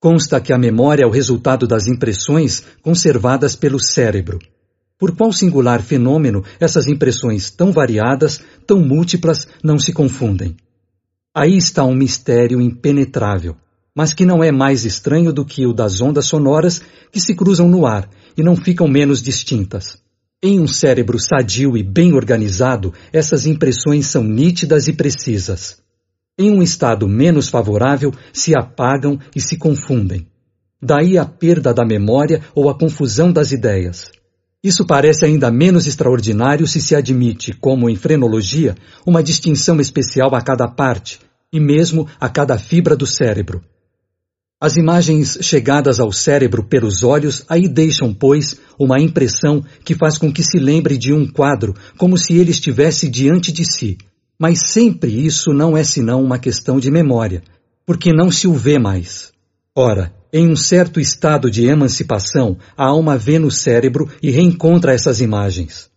Consta 0.00 0.40
que 0.40 0.52
a 0.52 0.58
memória 0.58 1.04
é 1.04 1.06
o 1.06 1.10
resultado 1.10 1.66
das 1.66 1.86
impressões 1.86 2.64
conservadas 2.82 3.54
pelo 3.54 3.78
cérebro. 3.78 4.40
Por 5.02 5.16
qual 5.16 5.32
singular 5.32 5.82
fenômeno 5.82 6.44
essas 6.60 6.86
impressões 6.86 7.50
tão 7.50 7.72
variadas, 7.72 8.40
tão 8.64 8.78
múltiplas, 8.78 9.48
não 9.60 9.76
se 9.76 9.92
confundem? 9.92 10.54
Aí 11.34 11.56
está 11.56 11.82
um 11.82 11.92
mistério 11.92 12.60
impenetrável, 12.60 13.56
mas 13.96 14.14
que 14.14 14.24
não 14.24 14.44
é 14.44 14.52
mais 14.52 14.84
estranho 14.84 15.32
do 15.32 15.44
que 15.44 15.66
o 15.66 15.72
das 15.72 16.00
ondas 16.00 16.26
sonoras 16.26 16.80
que 17.10 17.20
se 17.20 17.34
cruzam 17.34 17.68
no 17.68 17.84
ar 17.84 18.08
e 18.36 18.44
não 18.44 18.54
ficam 18.54 18.86
menos 18.86 19.20
distintas. 19.20 19.98
Em 20.40 20.60
um 20.60 20.68
cérebro 20.68 21.18
sadio 21.18 21.76
e 21.76 21.82
bem 21.82 22.12
organizado, 22.12 22.94
essas 23.12 23.44
impressões 23.44 24.06
são 24.06 24.22
nítidas 24.22 24.86
e 24.86 24.92
precisas. 24.92 25.78
Em 26.38 26.48
um 26.48 26.62
estado 26.62 27.08
menos 27.08 27.48
favorável, 27.48 28.14
se 28.32 28.56
apagam 28.56 29.18
e 29.34 29.40
se 29.40 29.56
confundem. 29.56 30.28
Daí 30.80 31.18
a 31.18 31.24
perda 31.24 31.74
da 31.74 31.84
memória 31.84 32.40
ou 32.54 32.70
a 32.70 32.78
confusão 32.78 33.32
das 33.32 33.50
ideias. 33.50 34.21
Isso 34.62 34.86
parece 34.86 35.24
ainda 35.24 35.50
menos 35.50 35.86
extraordinário 35.86 36.68
se 36.68 36.80
se 36.80 36.94
admite, 36.94 37.52
como 37.52 37.90
em 37.90 37.96
frenologia, 37.96 38.76
uma 39.04 39.22
distinção 39.22 39.80
especial 39.80 40.34
a 40.36 40.40
cada 40.40 40.68
parte, 40.68 41.18
e 41.52 41.58
mesmo 41.58 42.08
a 42.20 42.28
cada 42.28 42.56
fibra 42.56 42.94
do 42.94 43.06
cérebro. 43.06 43.60
As 44.60 44.76
imagens 44.76 45.38
chegadas 45.42 45.98
ao 45.98 46.12
cérebro 46.12 46.62
pelos 46.62 47.02
olhos 47.02 47.44
aí 47.48 47.66
deixam, 47.66 48.14
pois, 48.14 48.60
uma 48.78 49.00
impressão 49.00 49.64
que 49.84 49.96
faz 49.96 50.16
com 50.16 50.32
que 50.32 50.44
se 50.44 50.60
lembre 50.60 50.96
de 50.96 51.12
um 51.12 51.26
quadro, 51.26 51.74
como 51.98 52.16
se 52.16 52.34
ele 52.34 52.52
estivesse 52.52 53.08
diante 53.08 53.50
de 53.50 53.64
si. 53.64 53.98
Mas 54.38 54.70
sempre 54.70 55.10
isso 55.10 55.52
não 55.52 55.76
é 55.76 55.82
senão 55.82 56.22
uma 56.22 56.38
questão 56.38 56.78
de 56.78 56.92
memória, 56.92 57.42
porque 57.84 58.12
não 58.12 58.30
se 58.30 58.46
o 58.46 58.54
vê 58.54 58.78
mais. 58.78 59.32
Ora, 59.74 60.14
em 60.32 60.48
um 60.48 60.56
certo 60.56 60.98
estado 60.98 61.50
de 61.50 61.66
emancipação, 61.66 62.56
a 62.76 62.86
alma 62.86 63.18
vê 63.18 63.38
no 63.38 63.50
cérebro 63.50 64.08
e 64.22 64.30
reencontra 64.30 64.94
essas 64.94 65.20
imagens. 65.20 65.90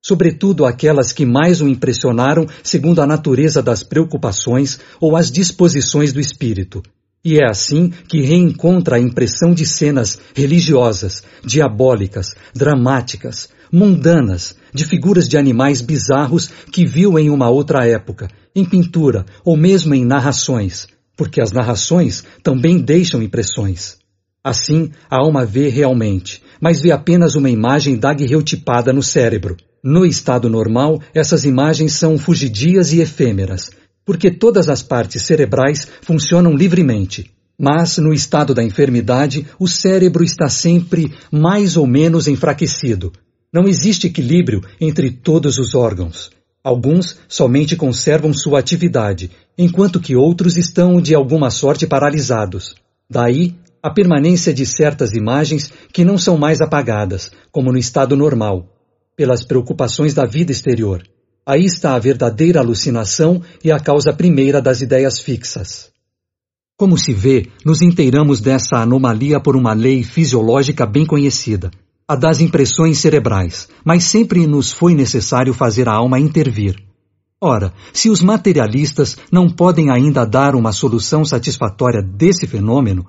Sobretudo 0.00 0.64
aquelas 0.64 1.12
que 1.12 1.26
mais 1.26 1.60
o 1.60 1.68
impressionaram 1.68 2.46
segundo 2.62 3.02
a 3.02 3.06
natureza 3.06 3.62
das 3.62 3.82
preocupações 3.82 4.78
ou 5.00 5.16
as 5.16 5.30
disposições 5.30 6.12
do 6.12 6.20
espírito. 6.20 6.82
E 7.22 7.36
é 7.36 7.44
assim 7.44 7.90
que 8.08 8.22
reencontra 8.22 8.96
a 8.96 9.00
impressão 9.00 9.52
de 9.52 9.66
cenas 9.66 10.18
religiosas, 10.34 11.22
diabólicas, 11.44 12.34
dramáticas, 12.54 13.48
mundanas, 13.70 14.56
de 14.72 14.84
figuras 14.84 15.28
de 15.28 15.36
animais 15.36 15.82
bizarros 15.82 16.48
que 16.72 16.86
viu 16.86 17.18
em 17.18 17.28
uma 17.28 17.50
outra 17.50 17.86
época, 17.86 18.28
em 18.54 18.64
pintura 18.64 19.26
ou 19.44 19.56
mesmo 19.56 19.94
em 19.94 20.04
narrações, 20.04 20.86
porque 21.20 21.38
as 21.38 21.52
narrações 21.52 22.24
também 22.42 22.78
deixam 22.78 23.22
impressões. 23.22 23.98
Assim, 24.42 24.90
a 25.10 25.18
alma 25.18 25.44
vê 25.44 25.68
realmente, 25.68 26.42
mas 26.58 26.80
vê 26.80 26.92
apenas 26.92 27.34
uma 27.34 27.50
imagem 27.50 27.98
daguerreotipada 27.98 28.90
no 28.90 29.02
cérebro. 29.02 29.54
No 29.84 30.06
estado 30.06 30.48
normal, 30.48 30.98
essas 31.12 31.44
imagens 31.44 31.92
são 31.92 32.16
fugidias 32.16 32.94
e 32.94 33.02
efêmeras, 33.02 33.70
porque 34.02 34.30
todas 34.30 34.70
as 34.70 34.82
partes 34.82 35.24
cerebrais 35.24 35.86
funcionam 36.00 36.54
livremente. 36.54 37.30
Mas, 37.58 37.98
no 37.98 38.14
estado 38.14 38.54
da 38.54 38.64
enfermidade, 38.64 39.46
o 39.58 39.68
cérebro 39.68 40.24
está 40.24 40.48
sempre 40.48 41.12
mais 41.30 41.76
ou 41.76 41.86
menos 41.86 42.28
enfraquecido. 42.28 43.12
Não 43.52 43.68
existe 43.68 44.06
equilíbrio 44.06 44.62
entre 44.80 45.10
todos 45.10 45.58
os 45.58 45.74
órgãos. 45.74 46.30
Alguns 46.62 47.18
somente 47.26 47.74
conservam 47.74 48.34
sua 48.34 48.58
atividade, 48.58 49.30
enquanto 49.56 49.98
que 49.98 50.14
outros 50.14 50.58
estão 50.58 51.00
de 51.00 51.14
alguma 51.14 51.50
sorte 51.50 51.86
paralisados. 51.86 52.74
Daí 53.08 53.56
a 53.82 53.90
permanência 53.90 54.52
de 54.52 54.66
certas 54.66 55.14
imagens 55.14 55.72
que 55.92 56.04
não 56.04 56.18
são 56.18 56.36
mais 56.36 56.60
apagadas, 56.60 57.32
como 57.50 57.72
no 57.72 57.78
estado 57.78 58.14
normal, 58.14 58.66
pelas 59.16 59.42
preocupações 59.42 60.12
da 60.12 60.26
vida 60.26 60.52
exterior. 60.52 61.02
Aí 61.46 61.64
está 61.64 61.94
a 61.94 61.98
verdadeira 61.98 62.60
alucinação 62.60 63.42
e 63.64 63.72
a 63.72 63.80
causa 63.80 64.12
primeira 64.12 64.60
das 64.60 64.82
ideias 64.82 65.18
fixas. 65.18 65.90
Como 66.76 66.96
se 66.98 67.12
vê, 67.14 67.48
nos 67.64 67.80
inteiramos 67.80 68.40
dessa 68.40 68.76
anomalia 68.76 69.40
por 69.40 69.56
uma 69.56 69.72
lei 69.72 70.02
fisiológica 70.02 70.84
bem 70.86 71.06
conhecida, 71.06 71.70
a 72.10 72.16
das 72.16 72.40
impressões 72.40 72.98
cerebrais, 72.98 73.68
mas 73.84 74.02
sempre 74.02 74.44
nos 74.44 74.72
foi 74.72 74.94
necessário 74.94 75.54
fazer 75.54 75.88
a 75.88 75.94
alma 75.94 76.18
intervir. 76.18 76.74
Ora, 77.40 77.72
se 77.92 78.10
os 78.10 78.20
materialistas 78.20 79.16
não 79.30 79.48
podem 79.48 79.92
ainda 79.92 80.26
dar 80.26 80.56
uma 80.56 80.72
solução 80.72 81.24
satisfatória 81.24 82.02
desse 82.02 82.48
fenômeno, 82.48 83.06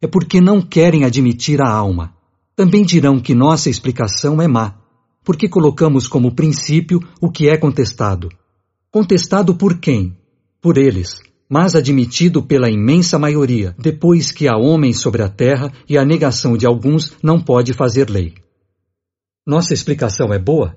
é 0.00 0.06
porque 0.06 0.40
não 0.40 0.62
querem 0.62 1.04
admitir 1.04 1.60
a 1.60 1.68
alma. 1.68 2.14
Também 2.56 2.86
dirão 2.86 3.20
que 3.20 3.34
nossa 3.34 3.68
explicação 3.68 4.40
é 4.40 4.48
má, 4.48 4.76
porque 5.22 5.46
colocamos 5.46 6.08
como 6.08 6.34
princípio 6.34 7.00
o 7.20 7.30
que 7.30 7.50
é 7.50 7.58
contestado. 7.58 8.30
Contestado 8.90 9.54
por 9.56 9.78
quem? 9.78 10.16
Por 10.58 10.78
eles, 10.78 11.18
mas 11.48 11.74
admitido 11.74 12.42
pela 12.42 12.68
imensa 12.68 13.18
maioria, 13.18 13.74
depois 13.78 14.30
que 14.30 14.46
há 14.46 14.56
homens 14.56 15.00
sobre 15.00 15.22
a 15.22 15.28
terra 15.28 15.72
e 15.88 15.96
a 15.96 16.04
negação 16.04 16.56
de 16.56 16.66
alguns 16.66 17.12
não 17.22 17.40
pode 17.40 17.72
fazer 17.72 18.10
lei. 18.10 18.34
Nossa 19.46 19.72
explicação 19.72 20.32
é 20.32 20.38
boa? 20.38 20.76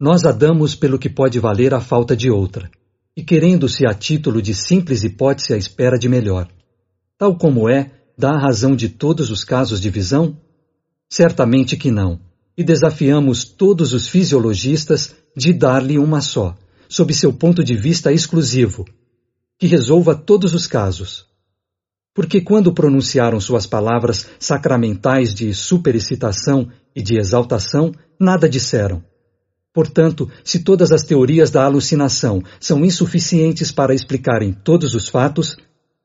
Nós 0.00 0.24
a 0.24 0.30
damos 0.30 0.76
pelo 0.76 0.98
que 0.98 1.10
pode 1.10 1.40
valer 1.40 1.74
a 1.74 1.80
falta 1.80 2.16
de 2.16 2.30
outra, 2.30 2.70
e 3.16 3.24
querendo-se 3.24 3.84
a 3.84 3.92
título 3.92 4.40
de 4.40 4.54
simples 4.54 5.02
hipótese 5.02 5.52
à 5.52 5.56
espera 5.56 5.98
de 5.98 6.08
melhor. 6.08 6.46
Tal 7.18 7.34
como 7.36 7.68
é, 7.68 7.90
dá 8.16 8.30
a 8.30 8.38
razão 8.38 8.76
de 8.76 8.88
todos 8.88 9.28
os 9.32 9.42
casos 9.42 9.80
de 9.80 9.90
visão? 9.90 10.40
Certamente 11.10 11.76
que 11.76 11.90
não, 11.90 12.20
e 12.56 12.62
desafiamos 12.62 13.44
todos 13.44 13.92
os 13.92 14.06
fisiologistas 14.06 15.16
de 15.36 15.52
dar-lhe 15.52 15.98
uma 15.98 16.20
só, 16.20 16.56
sob 16.88 17.12
seu 17.12 17.32
ponto 17.32 17.64
de 17.64 17.76
vista 17.76 18.12
exclusivo, 18.12 18.84
que 19.58 19.66
resolva 19.66 20.14
todos 20.14 20.54
os 20.54 20.66
casos. 20.68 21.26
Porque 22.14 22.40
quando 22.40 22.72
pronunciaram 22.72 23.40
suas 23.40 23.66
palavras 23.66 24.28
sacramentais 24.38 25.34
de 25.34 25.52
superexcitação 25.52 26.68
e 26.94 27.02
de 27.02 27.18
exaltação, 27.18 27.92
nada 28.18 28.48
disseram. 28.48 29.02
Portanto, 29.72 30.30
se 30.44 30.60
todas 30.60 30.90
as 30.92 31.02
teorias 31.02 31.50
da 31.50 31.64
alucinação 31.64 32.42
são 32.58 32.84
insuficientes 32.84 33.70
para 33.70 33.94
explicarem 33.94 34.52
todos 34.52 34.94
os 34.94 35.08
fatos, 35.08 35.56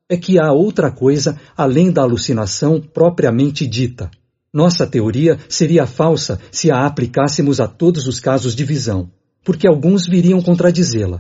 é 0.10 0.18
que 0.18 0.40
há 0.40 0.52
outra 0.52 0.92
coisa 0.92 1.40
além 1.56 1.92
da 1.92 2.02
alucinação 2.02 2.82
propriamente 2.82 3.66
dita. 3.66 4.12
Nossa 4.54 4.86
teoria 4.86 5.40
seria 5.50 5.88
falsa 5.88 6.40
se 6.52 6.70
a 6.70 6.86
aplicássemos 6.86 7.60
a 7.60 7.68
todos 7.68 8.08
os 8.08 8.20
casos 8.20 8.56
de 8.56 8.64
visão, 8.64 9.10
porque 9.44 9.68
alguns 9.68 10.06
viriam 10.06 10.42
contradizê-la 10.42 11.18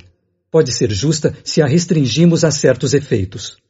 pode 0.54 0.72
ser 0.72 0.94
justa 0.94 1.36
se 1.44 1.64
a 1.64 1.66
restringimos 1.66 2.44
a 2.44 2.52
certos 2.52 2.94
efeitos. 2.94 3.63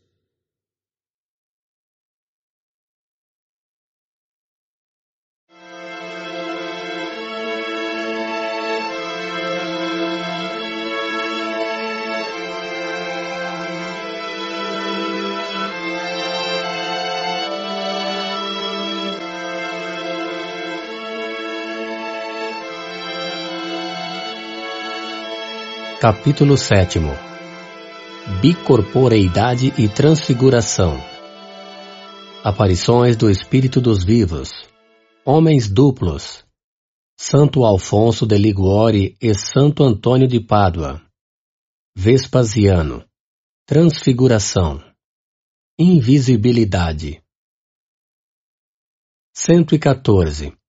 Capítulo 26.03 26.57
7 26.57 26.99
Bicorporeidade 28.41 29.67
e 29.81 29.87
Transfiguração. 29.87 30.97
Aparições 32.43 33.15
do 33.15 33.29
Espírito 33.29 33.79
dos 33.79 34.03
Vivos. 34.03 34.51
Homens 35.23 35.69
Duplos. 35.69 36.43
Santo 37.17 37.63
Alfonso 37.63 38.27
de 38.27 38.37
Liguori 38.37 39.15
e 39.21 39.33
Santo 39.33 39.81
Antônio 39.81 40.27
de 40.27 40.41
Pádua. 40.41 41.01
Vespasiano. 41.95 43.07
Transfiguração. 43.65 44.83
Invisibilidade. 45.79 47.23
114 49.33 50.62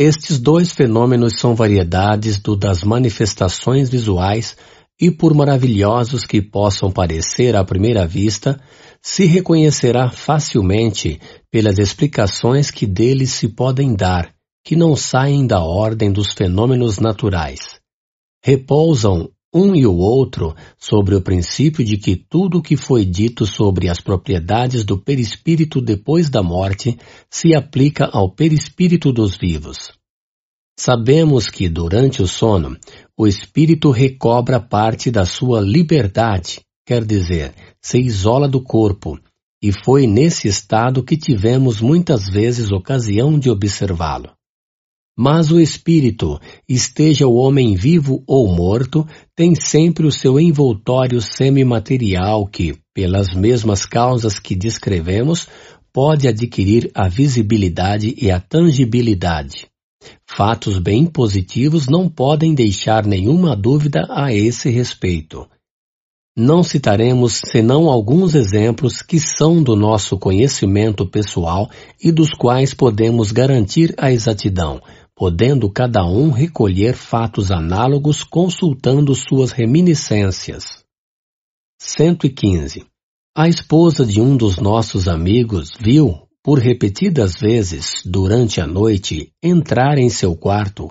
estes 0.00 0.38
dois 0.38 0.70
fenômenos 0.70 1.40
são 1.40 1.56
variedades 1.56 2.38
do 2.38 2.54
das 2.54 2.84
manifestações 2.84 3.90
visuais 3.90 4.56
e, 5.00 5.10
por 5.10 5.34
maravilhosos 5.34 6.24
que 6.24 6.40
possam 6.40 6.88
parecer 6.88 7.56
à 7.56 7.64
primeira 7.64 8.06
vista, 8.06 8.60
se 9.02 9.24
reconhecerá 9.24 10.08
facilmente 10.08 11.20
pelas 11.50 11.80
explicações 11.80 12.70
que 12.70 12.86
deles 12.86 13.32
se 13.32 13.48
podem 13.48 13.92
dar, 13.92 14.32
que 14.64 14.76
não 14.76 14.94
saem 14.94 15.44
da 15.44 15.64
ordem 15.64 16.12
dos 16.12 16.32
fenômenos 16.32 17.00
naturais. 17.00 17.80
Repousam 18.40 19.28
um 19.58 19.74
e 19.74 19.84
o 19.84 19.96
outro 19.96 20.54
sobre 20.78 21.16
o 21.16 21.20
princípio 21.20 21.84
de 21.84 21.96
que 21.96 22.14
tudo 22.14 22.58
o 22.58 22.62
que 22.62 22.76
foi 22.76 23.04
dito 23.04 23.44
sobre 23.44 23.88
as 23.88 24.00
propriedades 24.00 24.84
do 24.84 24.96
perispírito 24.96 25.80
depois 25.80 26.30
da 26.30 26.42
morte 26.42 26.96
se 27.28 27.54
aplica 27.54 28.08
ao 28.12 28.30
perispírito 28.30 29.12
dos 29.12 29.36
vivos. 29.36 29.92
Sabemos 30.78 31.48
que, 31.48 31.68
durante 31.68 32.22
o 32.22 32.28
sono, 32.28 32.76
o 33.16 33.26
espírito 33.26 33.90
recobra 33.90 34.60
parte 34.60 35.10
da 35.10 35.24
sua 35.24 35.60
liberdade, 35.60 36.60
quer 36.86 37.04
dizer, 37.04 37.52
se 37.82 37.98
isola 37.98 38.48
do 38.48 38.62
corpo, 38.62 39.18
e 39.60 39.72
foi 39.72 40.06
nesse 40.06 40.46
estado 40.46 41.02
que 41.02 41.16
tivemos 41.16 41.80
muitas 41.80 42.28
vezes 42.28 42.70
ocasião 42.70 43.36
de 43.36 43.50
observá-lo. 43.50 44.37
Mas 45.20 45.50
o 45.50 45.58
espírito, 45.58 46.40
esteja 46.68 47.26
o 47.26 47.34
homem 47.34 47.74
vivo 47.74 48.22
ou 48.24 48.54
morto, 48.54 49.04
tem 49.34 49.52
sempre 49.52 50.06
o 50.06 50.12
seu 50.12 50.38
envoltório 50.38 51.20
semimaterial 51.20 52.46
que, 52.46 52.76
pelas 52.94 53.34
mesmas 53.34 53.84
causas 53.84 54.38
que 54.38 54.54
descrevemos, 54.54 55.48
pode 55.92 56.28
adquirir 56.28 56.88
a 56.94 57.08
visibilidade 57.08 58.14
e 58.16 58.30
a 58.30 58.38
tangibilidade. 58.38 59.66
Fatos 60.24 60.78
bem 60.78 61.04
positivos 61.04 61.88
não 61.88 62.08
podem 62.08 62.54
deixar 62.54 63.04
nenhuma 63.04 63.56
dúvida 63.56 64.06
a 64.10 64.32
esse 64.32 64.70
respeito. 64.70 65.48
Não 66.36 66.62
citaremos 66.62 67.40
senão 67.44 67.88
alguns 67.88 68.36
exemplos 68.36 69.02
que 69.02 69.18
são 69.18 69.60
do 69.60 69.74
nosso 69.74 70.16
conhecimento 70.16 71.04
pessoal 71.04 71.68
e 72.00 72.12
dos 72.12 72.28
quais 72.30 72.72
podemos 72.72 73.32
garantir 73.32 73.92
a 73.98 74.12
exatidão, 74.12 74.80
podendo 75.18 75.68
cada 75.68 76.06
um 76.06 76.30
recolher 76.30 76.94
fatos 76.94 77.50
análogos 77.50 78.22
consultando 78.22 79.12
suas 79.16 79.50
reminiscências. 79.50 80.84
115. 81.80 82.86
A 83.36 83.48
esposa 83.48 84.06
de 84.06 84.20
um 84.20 84.36
dos 84.36 84.58
nossos 84.58 85.08
amigos 85.08 85.72
viu, 85.76 86.20
por 86.40 86.60
repetidas 86.60 87.34
vezes, 87.34 88.00
durante 88.06 88.60
a 88.60 88.66
noite, 88.66 89.32
entrar 89.42 89.98
em 89.98 90.08
seu 90.08 90.36
quarto, 90.36 90.88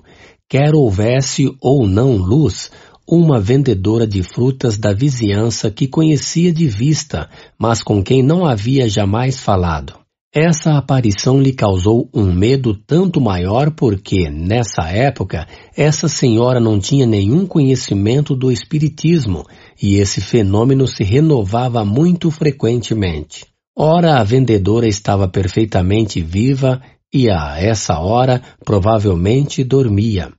quer 0.49 0.75
houvesse 0.75 1.55
ou 1.61 1.87
não 1.87 2.17
luz, 2.17 2.69
uma 3.07 3.39
vendedora 3.39 4.05
de 4.05 4.23
frutas 4.23 4.77
da 4.77 4.91
vizinhança 4.91 5.71
que 5.71 5.87
conhecia 5.87 6.51
de 6.51 6.67
vista, 6.67 7.29
mas 7.57 7.81
com 7.81 8.03
quem 8.03 8.21
não 8.21 8.45
havia 8.45 8.89
jamais 8.89 9.39
falado. 9.39 10.06
Essa 10.33 10.77
aparição 10.77 11.39
lhe 11.39 11.53
causou 11.53 12.09
um 12.13 12.33
medo 12.33 12.75
tanto 12.75 13.21
maior 13.21 13.71
porque, 13.71 14.29
nessa 14.29 14.89
época, 14.89 15.47
essa 15.75 16.09
senhora 16.09 16.59
não 16.59 16.79
tinha 16.79 17.05
nenhum 17.05 17.47
conhecimento 17.47 18.35
do 18.35 18.51
espiritismo 18.51 19.45
e 19.81 19.95
esse 19.95 20.19
fenômeno 20.19 20.85
se 20.85 21.03
renovava 21.03 21.85
muito 21.85 22.29
frequentemente. 22.29 23.45
Ora, 23.75 24.19
a 24.19 24.23
vendedora 24.23 24.87
estava 24.87 25.29
perfeitamente 25.29 26.21
viva 26.21 26.81
e, 27.13 27.29
a 27.29 27.57
essa 27.57 27.97
hora, 27.99 28.41
provavelmente 28.65 29.63
dormia. 29.63 30.33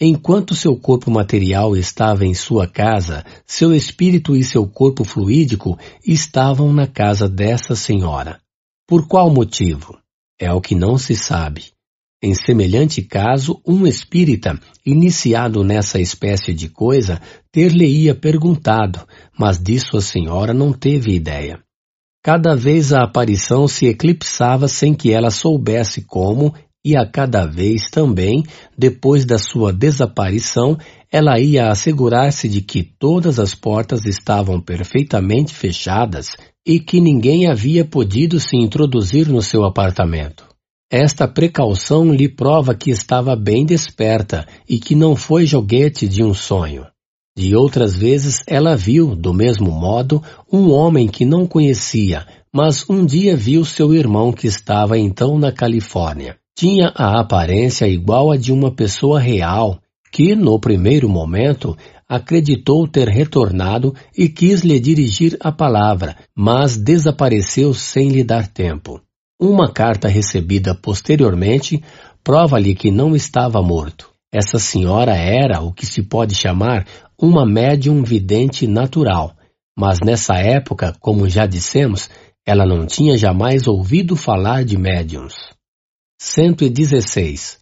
Enquanto 0.00 0.54
seu 0.54 0.76
corpo 0.76 1.10
material 1.10 1.76
estava 1.76 2.24
em 2.24 2.34
sua 2.34 2.66
casa, 2.66 3.24
seu 3.46 3.72
espírito 3.72 4.36
e 4.36 4.42
seu 4.42 4.66
corpo 4.66 5.04
fluídico 5.04 5.78
estavam 6.04 6.72
na 6.72 6.86
casa 6.88 7.28
dessa 7.28 7.76
senhora. 7.76 8.40
Por 8.88 9.06
qual 9.06 9.28
motivo? 9.28 9.98
É 10.40 10.50
o 10.50 10.62
que 10.62 10.74
não 10.74 10.96
se 10.96 11.14
sabe. 11.14 11.66
Em 12.22 12.34
semelhante 12.34 13.02
caso, 13.02 13.60
um 13.66 13.86
espírita, 13.86 14.58
iniciado 14.84 15.62
nessa 15.62 16.00
espécie 16.00 16.54
de 16.54 16.70
coisa, 16.70 17.20
ter-lhe-ia 17.52 18.14
perguntado, 18.14 19.06
mas 19.38 19.62
disso 19.62 19.98
a 19.98 20.00
senhora 20.00 20.54
não 20.54 20.72
teve 20.72 21.14
ideia. 21.14 21.60
Cada 22.24 22.56
vez 22.56 22.90
a 22.94 23.04
aparição 23.04 23.68
se 23.68 23.84
eclipsava 23.84 24.66
sem 24.66 24.94
que 24.94 25.12
ela 25.12 25.30
soubesse 25.30 26.00
como 26.00 26.54
e 26.82 26.96
a 26.96 27.04
cada 27.04 27.44
vez 27.44 27.90
também, 27.90 28.42
depois 28.76 29.26
da 29.26 29.36
sua 29.36 29.70
desaparição, 29.70 30.78
ela 31.12 31.38
ia 31.38 31.68
assegurar-se 31.68 32.48
de 32.48 32.62
que 32.62 32.82
todas 32.82 33.38
as 33.38 33.54
portas 33.54 34.06
estavam 34.06 34.58
perfeitamente 34.58 35.52
fechadas 35.52 36.36
e 36.68 36.78
que 36.78 37.00
ninguém 37.00 37.46
havia 37.50 37.82
podido 37.82 38.38
se 38.38 38.54
introduzir 38.54 39.26
no 39.26 39.40
seu 39.40 39.64
apartamento. 39.64 40.44
Esta 40.92 41.26
precaução 41.26 42.12
lhe 42.12 42.28
prova 42.28 42.74
que 42.74 42.90
estava 42.90 43.34
bem 43.34 43.64
desperta 43.64 44.46
e 44.68 44.78
que 44.78 44.94
não 44.94 45.16
foi 45.16 45.46
joguete 45.46 46.06
de 46.06 46.22
um 46.22 46.34
sonho. 46.34 46.86
De 47.34 47.56
outras 47.56 47.96
vezes 47.96 48.42
ela 48.46 48.76
viu, 48.76 49.16
do 49.16 49.32
mesmo 49.32 49.70
modo, 49.70 50.22
um 50.52 50.70
homem 50.70 51.08
que 51.08 51.24
não 51.24 51.46
conhecia, 51.46 52.26
mas 52.52 52.84
um 52.90 53.06
dia 53.06 53.34
viu 53.34 53.64
seu 53.64 53.94
irmão 53.94 54.30
que 54.30 54.46
estava 54.46 54.98
então 54.98 55.38
na 55.38 55.50
Califórnia. 55.50 56.36
Tinha 56.54 56.92
a 56.94 57.18
aparência 57.18 57.86
igual 57.86 58.30
a 58.30 58.36
de 58.36 58.52
uma 58.52 58.70
pessoa 58.70 59.18
real, 59.18 59.78
que, 60.10 60.34
no 60.34 60.58
primeiro 60.58 61.08
momento, 61.08 61.76
acreditou 62.08 62.88
ter 62.88 63.08
retornado 63.08 63.94
e 64.16 64.28
quis 64.28 64.62
lhe 64.62 64.80
dirigir 64.80 65.36
a 65.40 65.52
palavra, 65.52 66.16
mas 66.34 66.76
desapareceu 66.76 67.74
sem 67.74 68.08
lhe 68.08 68.24
dar 68.24 68.46
tempo. 68.48 69.00
Uma 69.38 69.70
carta 69.70 70.08
recebida 70.08 70.74
posteriormente 70.74 71.82
prova-lhe 72.24 72.74
que 72.74 72.90
não 72.90 73.14
estava 73.14 73.62
morto. 73.62 74.10
Essa 74.32 74.58
senhora 74.58 75.14
era 75.14 75.60
o 75.60 75.72
que 75.72 75.86
se 75.86 76.02
pode 76.02 76.34
chamar 76.34 76.86
uma 77.20 77.46
médium 77.46 78.02
vidente 78.02 78.66
natural, 78.66 79.34
mas 79.76 80.00
nessa 80.00 80.34
época, 80.34 80.94
como 81.00 81.28
já 81.28 81.46
dissemos, 81.46 82.10
ela 82.46 82.66
não 82.66 82.86
tinha 82.86 83.16
jamais 83.16 83.66
ouvido 83.66 84.16
falar 84.16 84.64
de 84.64 84.76
médiums. 84.76 85.34
116. 86.20 87.58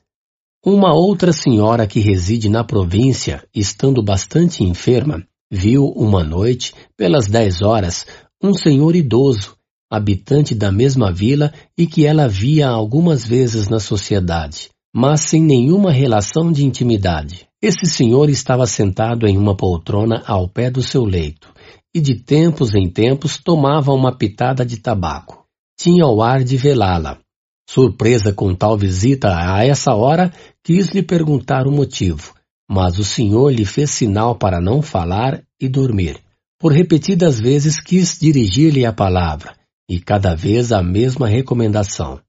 Uma 0.64 0.94
outra 0.94 1.32
senhora 1.32 1.86
que 1.86 2.00
reside 2.00 2.48
na 2.48 2.64
província, 2.64 3.44
estando 3.54 4.02
bastante 4.02 4.64
enferma, 4.64 5.26
viu 5.50 5.86
uma 5.86 6.24
noite, 6.24 6.74
pelas 6.96 7.28
dez 7.28 7.62
horas, 7.62 8.06
um 8.42 8.52
senhor 8.52 8.96
idoso, 8.96 9.56
habitante 9.90 10.54
da 10.54 10.72
mesma 10.72 11.12
vila 11.12 11.52
e 11.78 11.86
que 11.86 12.04
ela 12.04 12.28
via 12.28 12.68
algumas 12.68 13.26
vezes 13.26 13.68
na 13.68 13.78
sociedade, 13.78 14.70
mas 14.94 15.22
sem 15.22 15.40
nenhuma 15.40 15.92
relação 15.92 16.50
de 16.50 16.64
intimidade. 16.64 17.46
Esse 17.62 17.86
senhor 17.86 18.28
estava 18.28 18.66
sentado 18.66 19.26
em 19.26 19.38
uma 19.38 19.56
poltrona 19.56 20.22
ao 20.26 20.48
pé 20.48 20.70
do 20.70 20.82
seu 20.82 21.04
leito 21.04 21.52
e 21.94 22.00
de 22.00 22.16
tempos 22.16 22.74
em 22.74 22.90
tempos 22.90 23.38
tomava 23.38 23.92
uma 23.92 24.14
pitada 24.14 24.66
de 24.66 24.76
tabaco. 24.78 25.46
Tinha 25.78 26.06
o 26.06 26.22
ar 26.22 26.44
de 26.44 26.56
velá-la, 26.56 27.18
Surpresa 27.68 28.32
com 28.32 28.54
tal 28.54 28.78
visita 28.78 29.28
a 29.36 29.64
essa 29.64 29.94
hora, 29.94 30.32
quis 30.62 30.88
lhe 30.88 31.02
perguntar 31.02 31.66
o 31.66 31.72
motivo, 31.72 32.32
mas 32.70 32.98
o 32.98 33.04
senhor 33.04 33.52
lhe 33.52 33.64
fez 33.64 33.90
sinal 33.90 34.36
para 34.36 34.60
não 34.60 34.80
falar 34.80 35.42
e 35.60 35.68
dormir. 35.68 36.20
Por 36.58 36.72
repetidas 36.72 37.38
vezes 37.38 37.80
quis 37.80 38.18
dirigir-lhe 38.18 38.86
a 38.86 38.92
palavra, 38.92 39.54
e 39.90 40.00
cada 40.00 40.34
vez 40.34 40.72
a 40.72 40.82
mesma 40.82 41.28
recomendação. 41.28 42.20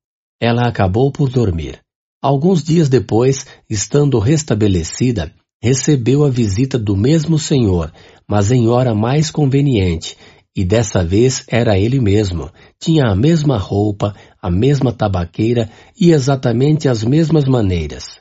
Ela 0.42 0.68
acabou 0.68 1.12
por 1.12 1.30
dormir. 1.30 1.80
Alguns 2.22 2.64
dias 2.64 2.90
depois, 2.90 3.46
estando 3.70 4.20
restabelecida, 4.20 5.32
recebeu 5.62 6.26
a 6.26 6.30
visita 6.30 6.78
do 6.78 6.96
mesmo 6.96 7.40
senhor, 7.40 7.92
mas 8.28 8.52
em 8.52 8.68
hora 8.68 8.94
mais 8.94 9.32
conveniente, 9.32 10.18
e 10.56 10.66
dessa 10.66 11.04
vez 11.04 11.44
era 11.48 11.78
ele 11.78 12.00
mesmo. 12.00 12.52
Tinha 12.80 13.06
a 13.06 13.16
mesma 13.16 13.58
roupa, 13.58 14.16
a 14.42 14.50
mesma 14.50 14.92
tabaqueira 14.92 15.70
e 16.00 16.12
exatamente 16.12 16.88
as 16.88 17.04
mesmas 17.04 17.46
maneiras. 17.46 18.20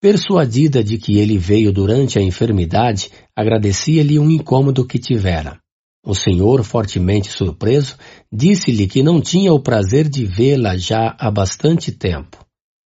Persuadida 0.00 0.82
de 0.82 0.96
que 0.98 1.18
ele 1.18 1.36
veio 1.36 1.72
durante 1.72 2.18
a 2.18 2.22
enfermidade, 2.22 3.10
agradecia-lhe 3.34 4.18
um 4.18 4.30
incômodo 4.30 4.86
que 4.86 4.98
tivera. 4.98 5.58
O 6.06 6.14
senhor, 6.14 6.62
fortemente 6.62 7.30
surpreso, 7.30 7.96
disse-lhe 8.32 8.86
que 8.86 9.02
não 9.02 9.20
tinha 9.20 9.52
o 9.52 9.60
prazer 9.60 10.08
de 10.08 10.24
vê-la 10.24 10.76
já 10.76 11.16
há 11.18 11.30
bastante 11.30 11.90
tempo. 11.90 12.38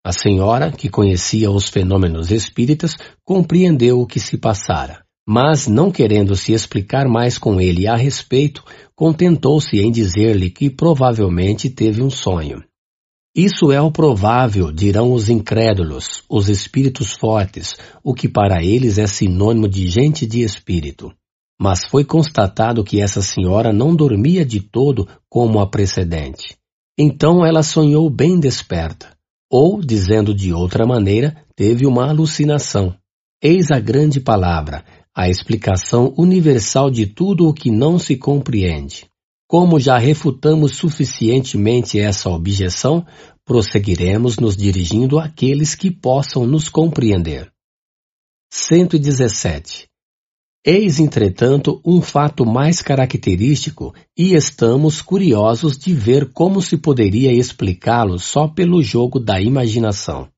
A 0.05 0.13
senhora, 0.13 0.73
que 0.73 0.89
conhecia 0.89 1.51
os 1.51 1.69
fenômenos 1.69 2.31
espíritas, 2.31 2.97
compreendeu 3.25 4.01
o 4.01 4.07
que 4.07 4.19
se 4.19 4.39
passara 4.39 5.03
mas, 5.27 5.69
não 5.69 5.91
querendo 5.91 6.35
se 6.35 6.53
explicar 6.53 7.07
mais 7.09 7.39
com 7.39 7.61
ele 7.61 7.87
a 7.87 7.95
respeito, 7.97 8.65
contentou-se 8.95 9.79
em 9.79 9.91
dizer-lhe 9.91 10.51
que 10.51 10.69
provavelmente 10.69 11.71
teve 11.71 12.03
um 12.03 12.11
sonho. 12.11 12.63
Isso 13.35 13.73
é 13.73 13.81
o 13.81 13.91
provável, 13.91 14.71
dirão 14.71 15.11
os 15.15 15.31
incrédulos, 15.31 16.23
os 16.29 16.51
espíritos 16.51 17.13
fortes, 17.13 17.75
o 18.05 18.13
que 18.13 18.29
para 18.29 18.63
eles 18.63 18.99
é 18.99 19.07
sinônimo 19.07 19.67
de 19.67 19.89
gente 19.89 20.27
de 20.27 20.43
espírito. 20.43 21.11
Mas 21.59 21.87
foi 21.87 22.05
constatado 22.05 22.85
que 22.85 23.01
essa 23.01 23.23
senhora 23.23 23.73
não 23.73 23.97
dormia 23.97 24.45
de 24.45 24.61
todo 24.61 25.09
como 25.31 25.61
a 25.61 25.67
precedente. 25.67 26.59
Então 26.99 27.45
ela 27.47 27.63
sonhou 27.63 28.11
bem 28.11 28.39
desperta, 28.39 29.17
ou, 29.51 29.81
dizendo 29.81 30.35
de 30.35 30.53
outra 30.53 30.87
maneira, 30.87 31.35
teve 31.57 31.87
uma 31.87 32.11
alucinação. 32.11 32.95
Eis 33.43 33.71
a 33.71 33.81
grande 33.81 34.21
palavra, 34.21 34.85
a 35.15 35.31
explicação 35.31 36.13
universal 36.19 36.91
de 36.91 37.07
tudo 37.07 37.49
o 37.49 37.55
que 37.55 37.71
não 37.71 37.99
se 37.99 38.15
compreende. 38.17 39.07
Como 39.53 39.79
já 39.79 39.99
refutamos 39.99 40.79
suficientemente 40.79 42.01
essa 42.01 42.31
objeção, 42.31 43.05
prosseguiremos 43.45 44.39
nos 44.39 44.57
dirigindo 44.57 45.19
àqueles 45.19 45.75
que 45.75 45.91
possam 45.91 46.47
nos 46.47 46.71
compreender. 46.71 47.53
117. 48.51 49.91
Eis, 50.65 50.99
entretanto, 50.99 51.83
um 51.85 52.01
fato 52.01 52.47
mais 52.47 52.81
característico 52.81 53.95
e 54.17 54.33
estamos 54.33 55.03
curiosos 55.03 55.77
de 55.77 55.93
ver 55.93 56.33
como 56.33 56.63
se 56.63 56.79
poderia 56.79 57.31
explicá-lo 57.31 58.19
só 58.19 58.49
pelo 58.49 58.83
jogo 58.83 59.21
da 59.21 59.39
imaginação. 59.39 60.31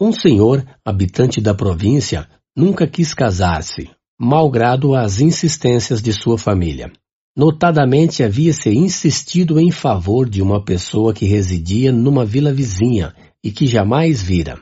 Um 0.00 0.12
senhor, 0.12 0.64
habitante 0.84 1.40
da 1.40 1.54
província, 1.54 2.30
nunca 2.56 2.86
quis 2.86 3.12
casar-se, 3.12 3.90
malgrado 4.16 4.94
as 4.94 5.20
insistências 5.20 6.00
de 6.00 6.12
sua 6.12 6.38
família. 6.38 6.92
Notadamente 7.38 8.24
havia-se 8.24 8.68
insistido 8.68 9.60
em 9.60 9.70
favor 9.70 10.28
de 10.28 10.42
uma 10.42 10.60
pessoa 10.60 11.14
que 11.14 11.24
residia 11.24 11.92
numa 11.92 12.24
vila 12.24 12.52
vizinha 12.52 13.14
e 13.44 13.52
que 13.52 13.64
jamais 13.64 14.20
vira. 14.20 14.60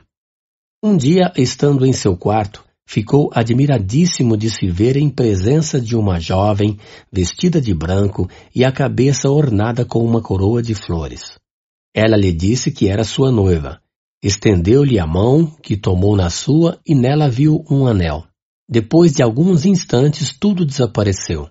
Um 0.83 0.95
dia, 0.95 1.33
estando 1.35 1.87
em 1.87 1.91
seu 1.91 2.15
quarto, 2.15 2.63
ficou 2.85 3.31
admiradíssimo 3.33 4.37
de 4.37 4.51
se 4.51 4.67
ver 4.67 4.95
em 4.95 5.09
presença 5.09 5.81
de 5.81 5.95
uma 5.95 6.19
jovem 6.19 6.77
vestida 7.11 7.59
de 7.59 7.73
branco 7.73 8.29
e 8.53 8.63
a 8.63 8.71
cabeça 8.71 9.27
ornada 9.27 9.83
com 9.83 10.05
uma 10.05 10.21
coroa 10.21 10.61
de 10.61 10.75
flores. 10.75 11.39
Ela 11.95 12.15
lhe 12.15 12.31
disse 12.31 12.69
que 12.71 12.87
era 12.87 13.03
sua 13.03 13.31
noiva. 13.31 13.81
Estendeu-lhe 14.23 14.99
a 14.99 15.07
mão, 15.07 15.47
que 15.63 15.75
tomou 15.75 16.15
na 16.15 16.29
sua, 16.29 16.79
e 16.85 16.93
nela 16.93 17.27
viu 17.27 17.65
um 17.71 17.87
anel. 17.87 18.23
Depois 18.69 19.13
de 19.13 19.23
alguns 19.23 19.65
instantes, 19.65 20.31
tudo 20.31 20.63
desapareceu. 20.63 21.49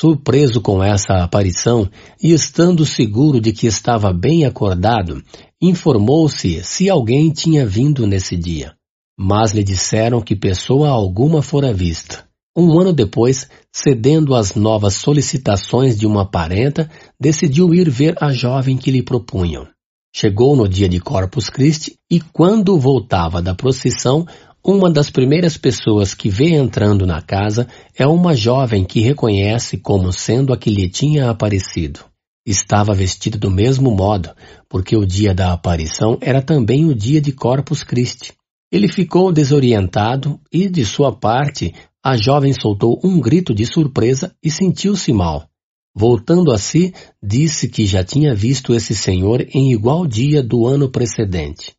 Surpreso 0.00 0.60
com 0.60 0.80
essa 0.80 1.24
aparição 1.24 1.90
e 2.22 2.32
estando 2.32 2.86
seguro 2.86 3.40
de 3.40 3.52
que 3.52 3.66
estava 3.66 4.12
bem 4.12 4.44
acordado, 4.44 5.20
informou-se 5.60 6.62
se 6.62 6.88
alguém 6.88 7.30
tinha 7.30 7.66
vindo 7.66 8.06
nesse 8.06 8.36
dia. 8.36 8.74
Mas 9.18 9.50
lhe 9.50 9.64
disseram 9.64 10.20
que 10.20 10.36
pessoa 10.36 10.88
alguma 10.88 11.42
fora 11.42 11.74
vista. 11.74 12.24
Um 12.56 12.78
ano 12.78 12.92
depois, 12.92 13.48
cedendo 13.72 14.36
às 14.36 14.54
novas 14.54 14.94
solicitações 14.94 15.98
de 15.98 16.06
uma 16.06 16.24
parenta, 16.24 16.88
decidiu 17.20 17.74
ir 17.74 17.90
ver 17.90 18.14
a 18.22 18.30
jovem 18.32 18.76
que 18.76 18.92
lhe 18.92 19.02
propunham. 19.02 19.66
Chegou 20.14 20.54
no 20.54 20.68
dia 20.68 20.88
de 20.88 21.00
Corpus 21.00 21.50
Christi 21.50 21.98
e, 22.08 22.20
quando 22.20 22.78
voltava 22.78 23.42
da 23.42 23.52
procissão, 23.52 24.24
uma 24.70 24.90
das 24.90 25.08
primeiras 25.08 25.56
pessoas 25.56 26.12
que 26.12 26.28
vê 26.28 26.50
entrando 26.50 27.06
na 27.06 27.22
casa 27.22 27.66
é 27.96 28.06
uma 28.06 28.36
jovem 28.36 28.84
que 28.84 29.00
reconhece 29.00 29.78
como 29.78 30.12
sendo 30.12 30.52
a 30.52 30.58
que 30.58 30.68
lhe 30.68 30.90
tinha 30.90 31.30
aparecido. 31.30 32.00
Estava 32.46 32.92
vestida 32.92 33.38
do 33.38 33.50
mesmo 33.50 33.90
modo, 33.90 34.28
porque 34.68 34.94
o 34.94 35.06
dia 35.06 35.34
da 35.34 35.54
aparição 35.54 36.18
era 36.20 36.42
também 36.42 36.84
o 36.84 36.94
dia 36.94 37.18
de 37.18 37.32
Corpus 37.32 37.82
Christi. 37.82 38.34
Ele 38.70 38.92
ficou 38.92 39.32
desorientado 39.32 40.38
e, 40.52 40.68
de 40.68 40.84
sua 40.84 41.16
parte, 41.16 41.72
a 42.04 42.14
jovem 42.18 42.52
soltou 42.52 43.00
um 43.02 43.18
grito 43.18 43.54
de 43.54 43.64
surpresa 43.64 44.36
e 44.44 44.50
sentiu-se 44.50 45.10
mal. 45.14 45.48
Voltando 45.96 46.52
a 46.52 46.58
si, 46.58 46.92
disse 47.22 47.70
que 47.70 47.86
já 47.86 48.04
tinha 48.04 48.34
visto 48.34 48.74
esse 48.74 48.94
senhor 48.94 49.46
em 49.50 49.72
igual 49.72 50.06
dia 50.06 50.42
do 50.42 50.66
ano 50.66 50.90
precedente. 50.90 51.72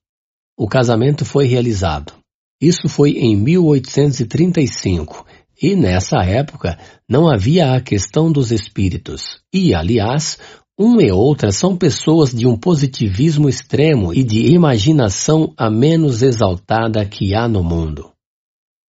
O 0.58 0.68
casamento 0.68 1.24
foi 1.24 1.46
realizado. 1.46 2.19
Isso 2.62 2.90
foi 2.90 3.12
em 3.12 3.38
1835 3.38 5.26
e 5.62 5.76
nessa 5.76 6.18
época 6.24 6.78
não 7.08 7.30
havia 7.30 7.74
a 7.74 7.82
questão 7.82 8.32
dos 8.32 8.52
espíritos. 8.52 9.40
E, 9.54 9.74
aliás, 9.74 10.38
um 10.78 11.00
e 11.02 11.12
outra 11.12 11.52
são 11.52 11.76
pessoas 11.76 12.32
de 12.32 12.48
um 12.48 12.58
positivismo 12.58 13.50
extremo 13.50 14.14
e 14.14 14.24
de 14.24 14.54
imaginação 14.54 15.54
a 15.58 15.70
menos 15.70 16.22
exaltada 16.22 17.06
que 17.06 17.36
há 17.36 17.48
no 17.48 17.64
mundo. 17.64 18.12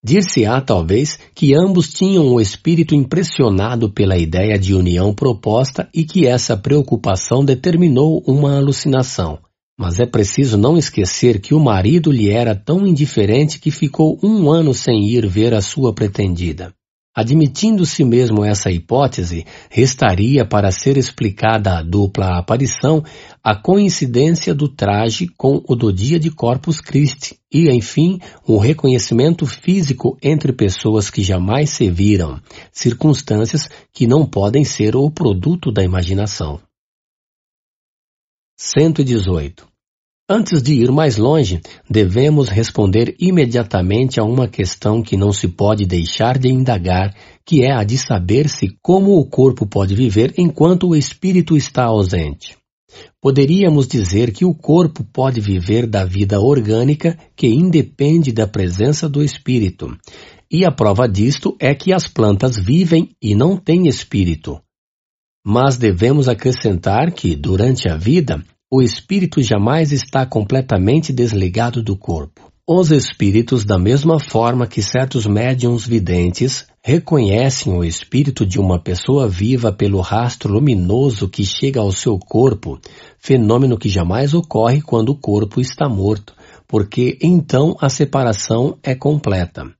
Dir-se-á, 0.05 0.61
talvez, 0.61 1.19
que 1.35 1.55
ambos 1.55 1.93
tinham 1.93 2.33
o 2.33 2.41
espírito 2.41 2.95
impressionado 2.95 3.91
pela 3.91 4.17
ideia 4.17 4.59
de 4.59 4.75
união 4.75 5.13
proposta 5.13 5.89
e 5.93 6.05
que 6.05 6.27
essa 6.27 6.57
preocupação 6.57 7.45
determinou 7.45 8.23
uma 8.27 8.57
alucinação. 8.57 9.39
Mas 9.79 10.01
é 10.01 10.07
preciso 10.07 10.59
não 10.59 10.77
esquecer 10.77 11.41
que 11.41 11.55
o 11.55 11.61
marido 11.61 12.11
lhe 12.11 12.29
era 12.29 12.53
tão 12.53 12.85
indiferente 12.85 13.61
que 13.61 13.71
ficou 13.71 14.19
um 14.21 14.51
ano 14.51 14.75
sem 14.75 15.09
ir 15.09 15.25
ver 15.29 15.55
a 15.55 15.61
sua 15.61 15.95
pretendida. 15.95 16.75
Admitindo-se 17.19 18.05
mesmo 18.05 18.45
essa 18.45 18.71
hipótese, 18.71 19.45
restaria 19.71 20.45
para 20.45 20.71
ser 20.71 20.97
explicada 20.97 21.77
a 21.77 21.83
dupla 21.83 22.39
aparição 22.39 23.03
a 23.43 23.57
coincidência 23.57 24.55
do 24.55 24.69
traje 24.69 25.27
com 25.37 25.63
o 25.67 25.75
do 25.75 25.93
dia 25.93 26.19
de 26.19 26.31
Corpus 26.31 26.81
Christi 26.81 27.37
e, 27.53 27.69
enfim, 27.71 28.21
um 28.49 28.59
reconhecimento 28.59 29.47
físico 29.47 30.17
entre 30.23 30.53
pessoas 30.53 31.11
que 31.11 31.23
jamais 31.23 31.71
se 31.71 31.91
viram, 31.91 32.41
circunstâncias 32.71 33.69
que 33.93 34.07
não 34.07 34.25
podem 34.25 34.65
ser 34.65 34.95
o 34.95 35.11
produto 35.11 35.73
da 35.73 35.83
imaginação. 35.83 36.61
118. 38.57 39.68
Antes 40.31 40.61
de 40.61 40.75
ir 40.75 40.93
mais 40.93 41.17
longe, 41.17 41.59
devemos 41.89 42.51
responder 42.51 43.17
imediatamente 43.19 44.21
a 44.21 44.25
uma 44.25 44.47
questão 44.47 45.03
que 45.03 45.17
não 45.17 45.33
se 45.33 45.49
pode 45.49 45.87
deixar 45.87 46.37
de 46.37 46.49
indagar, 46.49 47.17
que 47.47 47.65
é 47.65 47.73
a 47.73 47.83
de 47.83 47.97
saber-se 47.97 48.77
como 48.83 49.19
o 49.19 49.25
corpo 49.25 49.67
pode 49.67 49.95
viver 49.95 50.35
enquanto 50.37 50.89
o 50.89 50.95
espírito 50.95 51.57
está 51.57 51.85
ausente. 51.85 52.59
Poderíamos 53.23 53.89
dizer 53.89 54.31
que 54.31 54.45
o 54.45 54.55
corpo 54.55 55.03
pode 55.03 55.41
viver 55.41 55.87
da 55.87 56.05
vida 56.05 56.39
orgânica 56.39 57.19
que 57.35 57.47
independe 57.47 58.31
da 58.31 58.47
presença 58.47 59.09
do 59.09 59.25
espírito. 59.25 59.97
E 60.51 60.63
a 60.67 60.71
prova 60.71 61.09
disto 61.09 61.57
é 61.59 61.75
que 61.75 61.91
as 61.91 62.07
plantas 62.07 62.59
vivem 62.59 63.17
e 63.23 63.35
não 63.35 63.57
têm 63.57 63.89
espírito. 63.89 64.61
Mas 65.43 65.79
devemos 65.79 66.29
acrescentar 66.29 67.13
que, 67.13 67.35
durante 67.35 67.89
a 67.89 67.97
vida, 67.97 68.45
o 68.71 68.83
espírito 68.83 69.41
jamais 69.43 69.93
está 69.93 70.27
completamente 70.27 71.11
desligado 71.11 71.83
do 71.83 71.97
corpo. 71.97 72.53
Os 72.67 72.91
espíritos, 72.91 73.65
da 73.65 73.79
mesma 73.79 74.21
forma 74.21 74.67
que 74.67 74.83
certos 74.83 75.27
médiums 75.27 75.87
videntes, 75.87 76.67
reconhecem 76.85 77.73
o 77.73 77.83
espírito 77.83 78.45
de 78.45 78.61
uma 78.61 78.79
pessoa 78.79 79.27
viva 79.27 79.73
pelo 79.73 80.01
rastro 80.01 80.53
luminoso 80.53 81.31
que 81.31 81.45
chega 81.45 81.81
ao 81.81 81.91
seu 81.91 82.19
corpo, 82.19 82.79
fenômeno 83.19 83.79
que 83.79 83.89
jamais 83.89 84.35
ocorre 84.35 84.83
quando 84.83 85.11
o 85.11 85.19
corpo 85.19 85.63
está 85.63 85.89
morto, 85.89 86.35
porque 86.67 87.19
então 87.23 87.75
a 87.81 87.89
separação 87.89 88.77
é 88.83 88.95
completa. 88.95 89.78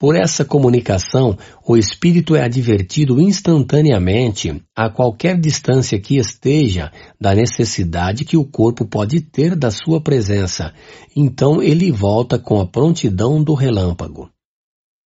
Por 0.00 0.14
essa 0.14 0.44
comunicação, 0.44 1.36
o 1.66 1.76
espírito 1.76 2.36
é 2.36 2.44
advertido 2.44 3.20
instantaneamente, 3.20 4.62
a 4.76 4.88
qualquer 4.88 5.36
distância 5.36 5.98
que 5.98 6.16
esteja, 6.16 6.92
da 7.20 7.34
necessidade 7.34 8.24
que 8.24 8.36
o 8.36 8.44
corpo 8.44 8.86
pode 8.86 9.20
ter 9.20 9.56
da 9.56 9.72
sua 9.72 10.00
presença. 10.00 10.72
Então 11.16 11.60
ele 11.60 11.90
volta 11.90 12.38
com 12.38 12.60
a 12.60 12.66
prontidão 12.66 13.42
do 13.42 13.54
relâmpago. 13.54 14.30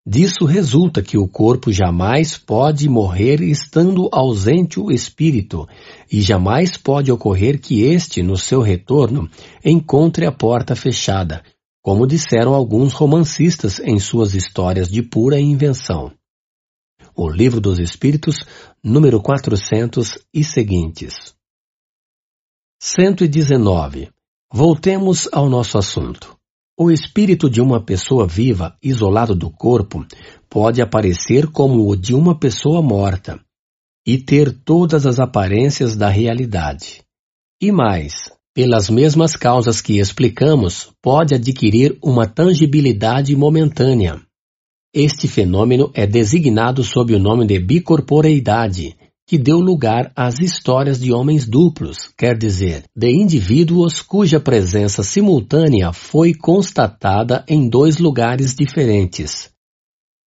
Disso 0.06 0.46
resulta 0.46 1.02
que 1.02 1.18
o 1.18 1.28
corpo 1.28 1.72
jamais 1.72 2.36
pode 2.36 2.90
morrer 2.90 3.40
estando 3.40 4.10
ausente 4.12 4.78
o 4.78 4.92
espírito, 4.92 5.70
e 6.12 6.22
jamais 6.22 6.76
pode 6.76 7.10
ocorrer 7.10 7.62
que 7.62 7.84
este, 7.84 8.22
no 8.22 8.36
seu 8.36 8.62
retorno, 8.62 9.30
encontre 9.64 10.26
a 10.26 10.32
porta 10.34 10.76
fechada, 10.76 11.44
como 11.82 12.06
disseram 12.06 12.54
alguns 12.54 12.94
romancistas 12.94 13.80
em 13.80 14.00
suas 14.00 14.36
histórias 14.36 14.88
de 14.88 15.02
pura 15.02 15.40
invenção. 15.40 16.12
O 17.16 17.30
Livro 17.30 17.60
dos 17.60 17.80
Espíritos, 17.80 18.46
número 18.84 19.22
400 19.22 20.18
e 20.34 20.44
seguintes. 20.44 21.36
119. 22.80 24.10
Voltemos 24.52 25.28
ao 25.32 25.50
nosso 25.50 25.78
assunto. 25.78 26.38
O 26.78 26.90
espírito 26.90 27.50
de 27.50 27.62
uma 27.62 27.84
pessoa 27.84 28.26
viva, 28.26 28.76
isolado 28.82 29.36
do 29.36 29.50
corpo, 29.50 30.06
pode 30.50 30.82
aparecer 30.82 31.48
como 31.52 31.88
o 31.88 31.96
de 31.96 32.16
uma 32.16 32.38
pessoa 32.38 32.82
morta 32.82 33.40
e 34.06 34.18
ter 34.18 34.52
todas 34.52 35.06
as 35.06 35.20
aparências 35.20 35.96
da 35.96 36.10
realidade. 36.10 37.04
E 37.62 37.72
mais, 37.72 38.32
pelas 38.54 38.90
mesmas 38.90 39.36
causas 39.36 39.80
que 39.82 40.00
explicamos, 40.00 40.90
pode 41.02 41.34
adquirir 41.34 41.98
uma 42.04 42.28
tangibilidade 42.28 43.36
momentânea. 43.36 44.22
Este 44.94 45.28
fenômeno 45.28 45.90
é 45.94 46.06
designado 46.06 46.84
sob 46.84 47.16
o 47.16 47.20
nome 47.20 47.46
de 47.46 47.58
bicorporeidade, 47.60 48.96
que 49.26 49.38
deu 49.38 49.60
lugar 49.62 50.12
às 50.14 50.40
histórias 50.40 51.00
de 51.00 51.14
homens 51.14 51.48
duplos, 51.48 52.12
quer 52.18 52.38
dizer, 52.38 52.84
de 52.94 53.10
indivíduos 53.10 54.02
cuja 54.02 54.42
presença 54.42 55.04
simultânea 55.04 55.94
foi 55.94 56.34
constatada 56.34 57.46
em 57.48 57.70
dois 57.70 57.98
lugares 57.98 58.54
diferentes. 58.54 59.50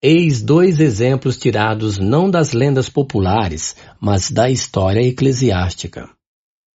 Eis 0.02 0.42
dois 0.42 0.80
exemplos 0.80 1.36
tirados 1.36 1.98
não 1.98 2.30
das 2.30 2.52
lendas 2.52 2.88
populares, 2.88 3.76
mas 4.00 4.30
da 4.30 4.48
história 4.50 5.00
eclesiástica. 5.00 6.08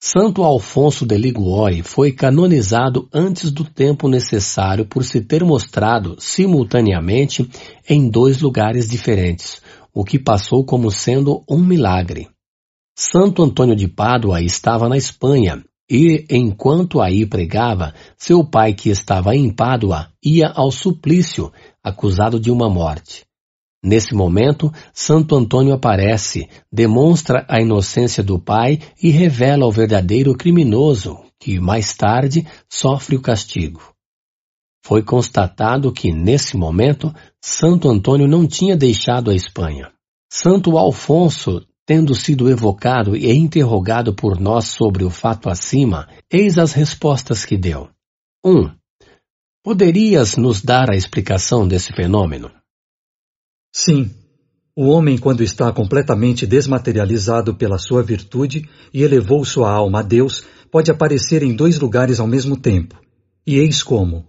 Santo 0.07 0.43
Alfonso 0.43 1.03
de 1.03 1.17
Liguori 1.17 1.81
foi 1.81 2.11
canonizado 2.11 3.09
antes 3.11 3.49
do 3.49 3.63
tempo 3.63 4.07
necessário 4.07 4.85
por 4.85 5.03
se 5.03 5.19
ter 5.19 5.43
mostrado 5.43 6.15
simultaneamente 6.19 7.49
em 7.89 8.07
dois 8.07 8.39
lugares 8.39 8.87
diferentes, 8.87 9.63
o 9.91 10.03
que 10.03 10.19
passou 10.19 10.63
como 10.63 10.91
sendo 10.91 11.43
um 11.49 11.57
milagre. 11.57 12.29
Santo 12.95 13.41
Antônio 13.41 13.75
de 13.75 13.87
Pádua 13.87 14.43
estava 14.43 14.87
na 14.87 14.95
Espanha 14.95 15.65
e, 15.89 16.23
enquanto 16.29 17.01
aí 17.01 17.25
pregava, 17.25 17.91
seu 18.15 18.45
pai, 18.45 18.75
que 18.75 18.91
estava 18.91 19.35
em 19.35 19.49
Pádua, 19.49 20.09
ia 20.23 20.49
ao 20.49 20.69
suplício, 20.69 21.51
acusado 21.83 22.39
de 22.39 22.51
uma 22.51 22.69
morte. 22.69 23.25
Nesse 23.85 24.15
momento, 24.15 24.73
Santo 24.91 25.35
Antônio 25.35 25.71
aparece, 25.71 26.49
demonstra 26.71 27.45
a 27.47 27.61
inocência 27.61 28.23
do 28.23 28.39
pai 28.39 28.79
e 28.99 29.11
revela 29.11 29.67
o 29.67 29.71
verdadeiro 29.71 30.33
criminoso, 30.33 31.19
que 31.39 31.59
mais 31.59 31.93
tarde 31.93 32.47
sofre 32.67 33.15
o 33.15 33.21
castigo. 33.21 33.93
Foi 34.83 35.03
constatado 35.03 35.91
que, 35.91 36.11
nesse 36.11 36.57
momento, 36.57 37.13
Santo 37.39 37.87
Antônio 37.87 38.27
não 38.27 38.47
tinha 38.47 38.75
deixado 38.75 39.29
a 39.29 39.35
Espanha. 39.35 39.91
Santo 40.33 40.79
Alfonso, 40.79 41.63
tendo 41.85 42.15
sido 42.15 42.49
evocado 42.49 43.15
e 43.15 43.31
interrogado 43.31 44.15
por 44.15 44.39
nós 44.39 44.65
sobre 44.69 45.03
o 45.03 45.11
fato 45.11 45.47
acima, 45.47 46.07
eis 46.31 46.57
as 46.57 46.73
respostas 46.73 47.45
que 47.45 47.55
deu. 47.55 47.87
1. 48.43 48.51
Um, 48.51 48.71
poderias 49.63 50.37
nos 50.37 50.63
dar 50.63 50.89
a 50.89 50.95
explicação 50.95 51.67
desse 51.67 51.93
fenômeno? 51.93 52.49
Sim. 53.77 54.09
O 54.73 54.87
homem, 54.87 55.17
quando 55.17 55.43
está 55.43 55.69
completamente 55.69 56.47
desmaterializado 56.47 57.53
pela 57.53 57.77
sua 57.77 58.01
virtude 58.01 58.69
e 58.93 59.03
elevou 59.03 59.43
sua 59.43 59.69
alma 59.69 59.99
a 59.99 60.01
Deus, 60.01 60.45
pode 60.71 60.89
aparecer 60.89 61.43
em 61.43 61.53
dois 61.53 61.77
lugares 61.77 62.21
ao 62.21 62.25
mesmo 62.25 62.55
tempo. 62.55 62.95
E 63.45 63.57
eis 63.57 63.83
como: 63.83 64.25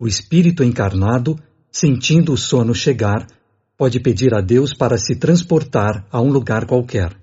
o 0.00 0.08
espírito 0.08 0.64
encarnado, 0.64 1.38
sentindo 1.70 2.32
o 2.32 2.36
sono 2.38 2.74
chegar, 2.74 3.26
pode 3.76 4.00
pedir 4.00 4.34
a 4.34 4.40
Deus 4.40 4.72
para 4.72 4.96
se 4.96 5.16
transportar 5.16 6.06
a 6.10 6.18
um 6.22 6.30
lugar 6.30 6.64
qualquer. 6.64 7.14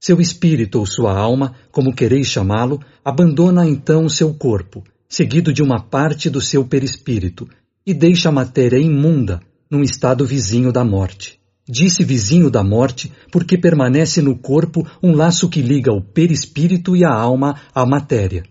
Seu 0.00 0.18
espírito 0.18 0.78
ou 0.78 0.86
sua 0.86 1.14
alma, 1.14 1.54
como 1.70 1.94
quereis 1.94 2.28
chamá-lo, 2.28 2.80
abandona 3.04 3.68
então 3.68 4.08
seu 4.08 4.32
corpo, 4.32 4.82
seguido 5.06 5.52
de 5.52 5.62
uma 5.62 5.78
parte 5.78 6.30
do 6.30 6.40
seu 6.40 6.64
perispírito, 6.64 7.46
e 7.86 7.92
deixa 7.92 8.30
a 8.30 8.32
matéria 8.32 8.78
imunda 8.78 9.42
num 9.70 9.82
estado 9.82 10.24
vizinho 10.24 10.72
da 10.72 10.84
morte. 10.84 11.40
Disse 11.68 12.04
vizinho 12.04 12.50
da 12.50 12.62
morte 12.62 13.12
porque 13.32 13.58
permanece 13.58 14.22
no 14.22 14.38
corpo 14.38 14.86
um 15.02 15.14
laço 15.14 15.48
que 15.48 15.60
liga 15.60 15.92
o 15.92 16.00
perispírito 16.00 16.96
e 16.96 17.04
a 17.04 17.12
alma 17.12 17.60
à 17.74 17.84
matéria. 17.84 18.44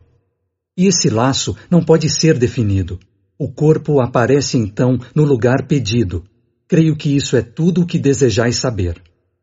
E 0.78 0.88
esse 0.88 1.10
laço 1.10 1.56
não 1.70 1.84
pode 1.84 2.10
ser 2.10 2.38
definido. 2.38 3.00
O 3.38 3.52
corpo 3.52 4.02
aparece 4.02 4.58
então 4.58 4.98
no 5.14 5.24
lugar 5.24 5.68
pedido, 5.68 6.24
Creio 6.68 6.96
que 6.96 7.16
isso 7.16 7.38
é 7.38 7.44
tudo 7.44 7.82
o 7.82 7.86
que 7.86 8.00
desejais 8.00 8.58
saber. 8.58 9.00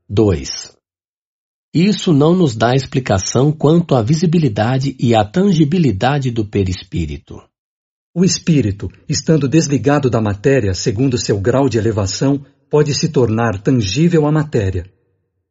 2. 0.08 0.76
Isso 1.72 2.12
não 2.12 2.35
nos 2.35 2.56
dá 2.56 2.74
explicação 2.74 3.53
quanto 3.53 3.94
à 3.94 4.03
visibilidade 4.03 4.97
e 4.99 5.15
à 5.15 5.24
tangibilidade 5.24 6.33
do 6.33 6.44
perispírito. 6.44 7.40
O 8.15 8.27
espírito, 8.27 8.91
estando 9.09 9.49
desligado 9.49 10.11
da 10.11 10.21
matéria 10.21 10.75
segundo 10.75 11.17
seu 11.17 11.41
grau 11.41 11.67
de 11.67 11.78
elevação, 11.78 12.45
pode 12.69 12.95
se 12.95 13.09
tornar 13.09 13.59
tangível 13.62 14.27
à 14.27 14.31
matéria. 14.31 14.85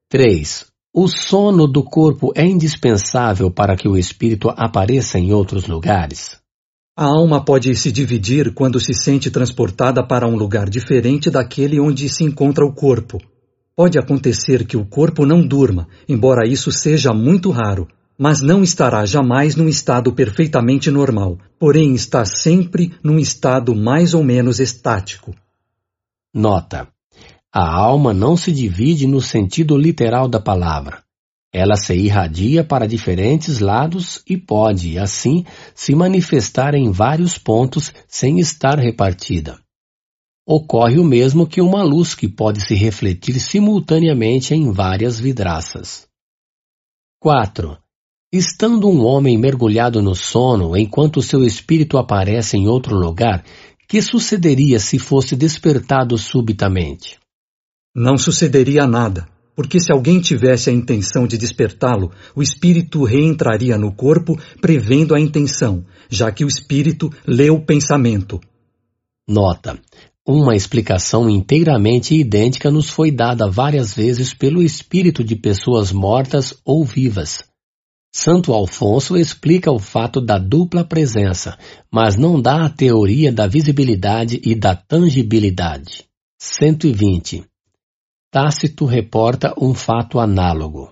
3. 0.10 0.68
O 0.94 1.08
sono 1.08 1.66
do 1.66 1.84
corpo 1.84 2.32
é 2.36 2.46
indispensável 2.46 3.50
para 3.50 3.76
que 3.76 3.88
o 3.88 3.98
espírito 3.98 4.48
apareça 4.56 5.18
em 5.18 5.34
outros 5.34 5.66
lugares? 5.66 6.38
A 6.96 7.06
alma 7.06 7.44
pode 7.44 7.76
se 7.76 7.92
dividir 7.92 8.54
quando 8.54 8.80
se 8.80 8.94
sente 8.94 9.32
transportada 9.32 10.06
para 10.06 10.28
um 10.28 10.36
lugar 10.36 10.70
diferente 10.70 11.32
daquele 11.32 11.80
onde 11.80 12.08
se 12.10 12.24
encontra 12.24 12.64
o 12.64 12.72
corpo. 12.72 13.18
Pode 13.76 13.98
acontecer 13.98 14.68
que 14.68 14.78
o 14.78 14.86
corpo 14.86 15.26
não 15.26 15.42
durma, 15.42 15.88
embora 16.08 16.48
isso 16.48 16.72
seja 16.72 17.12
muito 17.12 17.50
raro, 17.50 17.88
mas 18.22 18.40
não 18.40 18.62
estará 18.62 19.04
jamais 19.04 19.56
num 19.56 19.68
estado 19.68 20.14
perfeitamente 20.14 20.92
normal, 20.92 21.40
porém 21.58 21.96
está 21.96 22.24
sempre 22.24 22.94
num 23.04 23.18
estado 23.18 23.74
mais 23.74 24.14
ou 24.14 24.24
menos 24.24 24.60
estático. 24.60 25.34
Nota: 26.32 26.88
A 27.52 27.68
alma 27.68 28.14
não 28.14 28.38
se 28.38 28.52
divide 28.52 29.08
no 29.08 29.20
sentido 29.20 29.76
literal 29.76 30.28
da 30.28 30.40
palavra. 30.40 31.02
Ela 31.52 31.76
se 31.76 31.96
irradia 31.96 32.64
para 32.64 32.88
diferentes 32.88 33.58
lados 33.58 34.22
e 34.30 34.38
pode, 34.38 35.00
assim, 35.00 35.44
se 35.74 35.96
manifestar 35.96 36.76
em 36.76 36.92
vários 36.92 37.40
pontos 37.40 37.92
sem 38.08 38.38
estar 38.40 38.78
repartida. 38.78 39.60
Ocorre 40.46 41.00
o 41.00 41.04
mesmo 41.04 41.48
que 41.48 41.60
uma 41.60 41.82
luz 41.82 42.14
que 42.14 42.28
pode 42.28 42.62
se 42.62 42.76
refletir 42.76 43.40
simultaneamente 43.40 44.54
em 44.54 44.72
várias 44.72 45.20
vidraças. 45.20 46.08
4. 47.20 47.81
Estando 48.34 48.88
um 48.88 49.04
homem 49.06 49.38
mergulhado 49.38 50.02
no 50.02 50.16
sono 50.16 50.78
enquanto 50.78 51.22
seu 51.22 51.44
espírito 51.44 51.98
aparece 51.98 52.56
em 52.56 52.68
outro 52.68 52.96
lugar, 52.96 53.44
que 53.88 54.02
sucederia 54.02 54.80
se 54.80 54.98
fosse 54.98 55.36
despertado 55.36 56.18
subitamente? 56.18 57.20
Não 57.94 58.18
sucederia 58.18 58.88
nada 58.88 59.28
porque 59.56 59.80
se 59.80 59.92
alguém 59.92 60.20
tivesse 60.20 60.70
a 60.70 60.74
intenção 60.74 61.28
de 61.28 61.38
despertá-lo, 61.38 62.12
o 62.36 62.42
espírito 62.42 63.04
reentraria 63.04 63.78
no 63.78 63.94
corpo 63.94 64.40
prevendo 64.62 65.14
a 65.14 65.20
intenção, 65.20 65.86
já 66.10 66.32
que 66.32 66.44
o 66.44 66.48
espírito 66.48 67.12
lê 67.28 67.50
o 67.50 67.64
pensamento. 67.64 68.40
Nota: 69.28 69.80
uma 70.28 70.56
explicação 70.56 71.30
inteiramente 71.30 72.16
idêntica 72.16 72.72
nos 72.72 72.90
foi 72.90 73.12
dada 73.12 73.48
várias 73.50 73.94
vezes 73.94 74.34
pelo 74.34 74.64
espírito 74.64 75.24
de 75.24 75.36
pessoas 75.36 75.92
mortas 75.92 76.56
ou 76.66 76.84
vivas. 76.86 77.51
Santo 78.14 78.52
Alfonso 78.52 79.16
explica 79.16 79.72
o 79.72 79.80
fato 79.80 80.20
da 80.20 80.38
dupla 80.38 80.84
presença, 80.84 81.58
mas 81.90 82.18
não 82.18 82.42
dá 82.42 82.66
a 82.66 82.70
teoria 82.70 83.32
da 83.32 83.48
visibilidade 83.48 84.42
e 84.44 84.54
da 84.54 84.76
tangibilidade. 84.76 86.04
120. 86.38 87.46
Tácito 88.30 88.86
reporta 88.86 89.54
um 89.58 89.74
fato 89.74 90.20
análogo. 90.20 90.92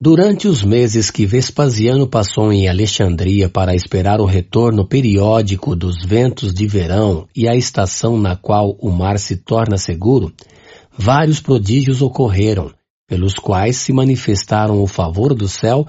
Durante 0.00 0.48
os 0.48 0.62
meses 0.62 1.10
que 1.10 1.26
Vespasiano 1.26 2.06
passou 2.06 2.50
em 2.50 2.66
Alexandria 2.66 3.48
para 3.48 3.74
esperar 3.74 4.18
o 4.20 4.24
retorno 4.24 4.86
periódico 4.86 5.76
dos 5.76 6.02
ventos 6.06 6.54
de 6.54 6.66
verão 6.66 7.26
e 7.36 7.46
a 7.46 7.54
estação 7.54 8.16
na 8.16 8.36
qual 8.36 8.76
o 8.80 8.90
mar 8.90 9.18
se 9.18 9.36
torna 9.36 9.76
seguro, 9.76 10.32
vários 10.96 11.40
prodígios 11.40 12.00
ocorreram, 12.00 12.72
pelos 13.06 13.34
quais 13.34 13.76
se 13.76 13.92
manifestaram 13.92 14.80
o 14.82 14.86
favor 14.86 15.34
do 15.34 15.48
céu 15.48 15.86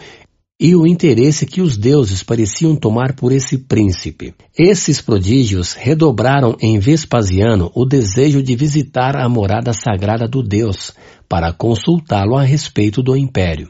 e 0.59 0.75
o 0.75 0.85
interesse 0.85 1.45
que 1.45 1.61
os 1.61 1.77
deuses 1.77 2.21
pareciam 2.21 2.75
tomar 2.75 3.13
por 3.13 3.31
esse 3.31 3.57
príncipe. 3.57 4.33
Esses 4.57 4.99
prodígios 4.99 5.71
redobraram 5.71 6.57
em 6.59 6.77
Vespasiano 6.77 7.71
o 7.73 7.85
desejo 7.85 8.43
de 8.43 8.57
visitar 8.57 9.15
a 9.15 9.29
morada 9.29 9.71
sagrada 9.71 10.27
do 10.27 10.43
Deus, 10.43 10.93
para 11.29 11.53
consultá-lo 11.53 12.35
a 12.35 12.43
respeito 12.43 13.01
do 13.01 13.15
império. 13.15 13.69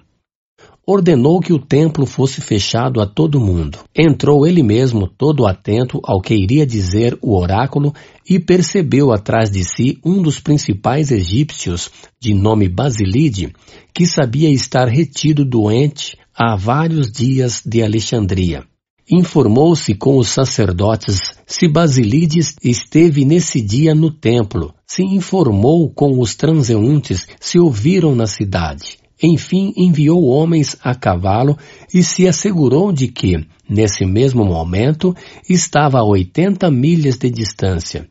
Ordenou 0.83 1.39
que 1.39 1.53
o 1.53 1.59
templo 1.59 2.07
fosse 2.07 2.41
fechado 2.41 2.99
a 2.99 3.05
todo 3.05 3.39
mundo. 3.39 3.77
Entrou 3.95 4.47
ele 4.47 4.63
mesmo 4.63 5.07
todo 5.07 5.45
atento 5.45 5.99
ao 6.03 6.19
que 6.19 6.33
iria 6.33 6.65
dizer 6.65 7.15
o 7.21 7.37
oráculo 7.37 7.93
e 8.27 8.39
percebeu 8.39 9.13
atrás 9.13 9.51
de 9.51 9.63
si 9.63 9.99
um 10.03 10.19
dos 10.19 10.39
principais 10.39 11.11
egípcios, 11.11 11.91
de 12.19 12.33
nome 12.33 12.67
Basilide, 12.67 13.53
que 13.93 14.07
sabia 14.07 14.49
estar 14.49 14.87
retido 14.87 15.45
doente 15.45 16.17
há 16.41 16.55
vários 16.55 17.11
dias 17.11 17.61
de 17.65 17.83
Alexandria. 17.83 18.63
Informou-se 19.11 19.93
com 19.95 20.17
os 20.17 20.29
sacerdotes 20.29 21.19
se 21.45 21.67
Basilides 21.67 22.55
esteve 22.63 23.25
nesse 23.25 23.59
dia 23.61 23.93
no 23.93 24.09
templo, 24.09 24.73
se 24.87 25.03
informou 25.03 25.89
com 25.89 26.17
os 26.17 26.35
transeuntes 26.35 27.27
se 27.41 27.59
ouviram 27.59 28.15
na 28.15 28.25
cidade. 28.25 28.99
Enfim, 29.21 29.73
enviou 29.75 30.27
homens 30.27 30.77
a 30.81 30.95
cavalo 30.95 31.57
e 31.93 32.01
se 32.01 32.25
assegurou 32.25 32.93
de 32.93 33.09
que, 33.09 33.45
nesse 33.69 34.05
mesmo 34.05 34.45
momento, 34.45 35.13
estava 35.49 35.99
a 35.99 36.05
oitenta 36.05 36.71
milhas 36.71 37.17
de 37.17 37.29
distância. 37.29 38.07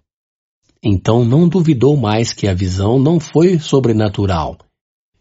Então 0.85 1.25
não 1.25 1.49
duvidou 1.49 1.97
mais 1.97 2.35
que 2.35 2.47
a 2.47 2.53
visão 2.53 2.99
não 2.99 3.19
foi 3.19 3.59
sobrenatural, 3.59 4.59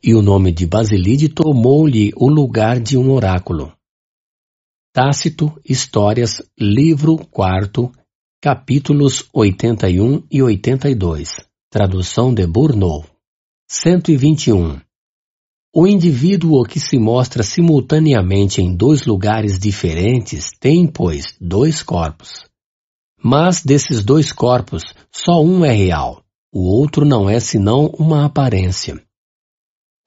e 0.04 0.14
o 0.14 0.22
nome 0.22 0.52
de 0.52 0.66
Basilide 0.66 1.30
tomou-lhe 1.30 2.12
o 2.16 2.28
lugar 2.28 2.80
de 2.80 2.98
um 2.98 3.12
oráculo. 3.12 3.74
Tácito, 4.94 5.60
Histórias, 5.64 6.42
livro 6.60 7.18
4, 7.18 7.92
capítulos 8.42 9.28
81 9.34 10.24
e 10.32 10.42
82. 10.42 11.46
Tradução 11.70 12.34
de 12.34 12.48
Bourneau. 12.48 13.06
121. 13.70 14.80
O 15.76 15.86
indivíduo 15.86 16.64
que 16.64 16.80
se 16.80 16.98
mostra 16.98 17.44
simultaneamente 17.44 18.62
em 18.62 18.76
dois 18.76 19.06
lugares 19.06 19.60
diferentes 19.60 20.50
tem, 20.60 20.88
pois, 20.88 21.36
dois 21.40 21.84
corpos. 21.84 22.46
Mas 23.22 23.62
desses 23.64 24.04
dois 24.04 24.32
corpos, 24.32 24.84
só 25.12 25.44
um 25.44 25.66
é 25.66 25.74
real, 25.74 26.24
o 26.52 26.62
outro 26.62 27.06
não 27.06 27.30
é 27.30 27.40
senão 27.40 27.88
uma 28.00 28.26
aparência. 28.26 29.07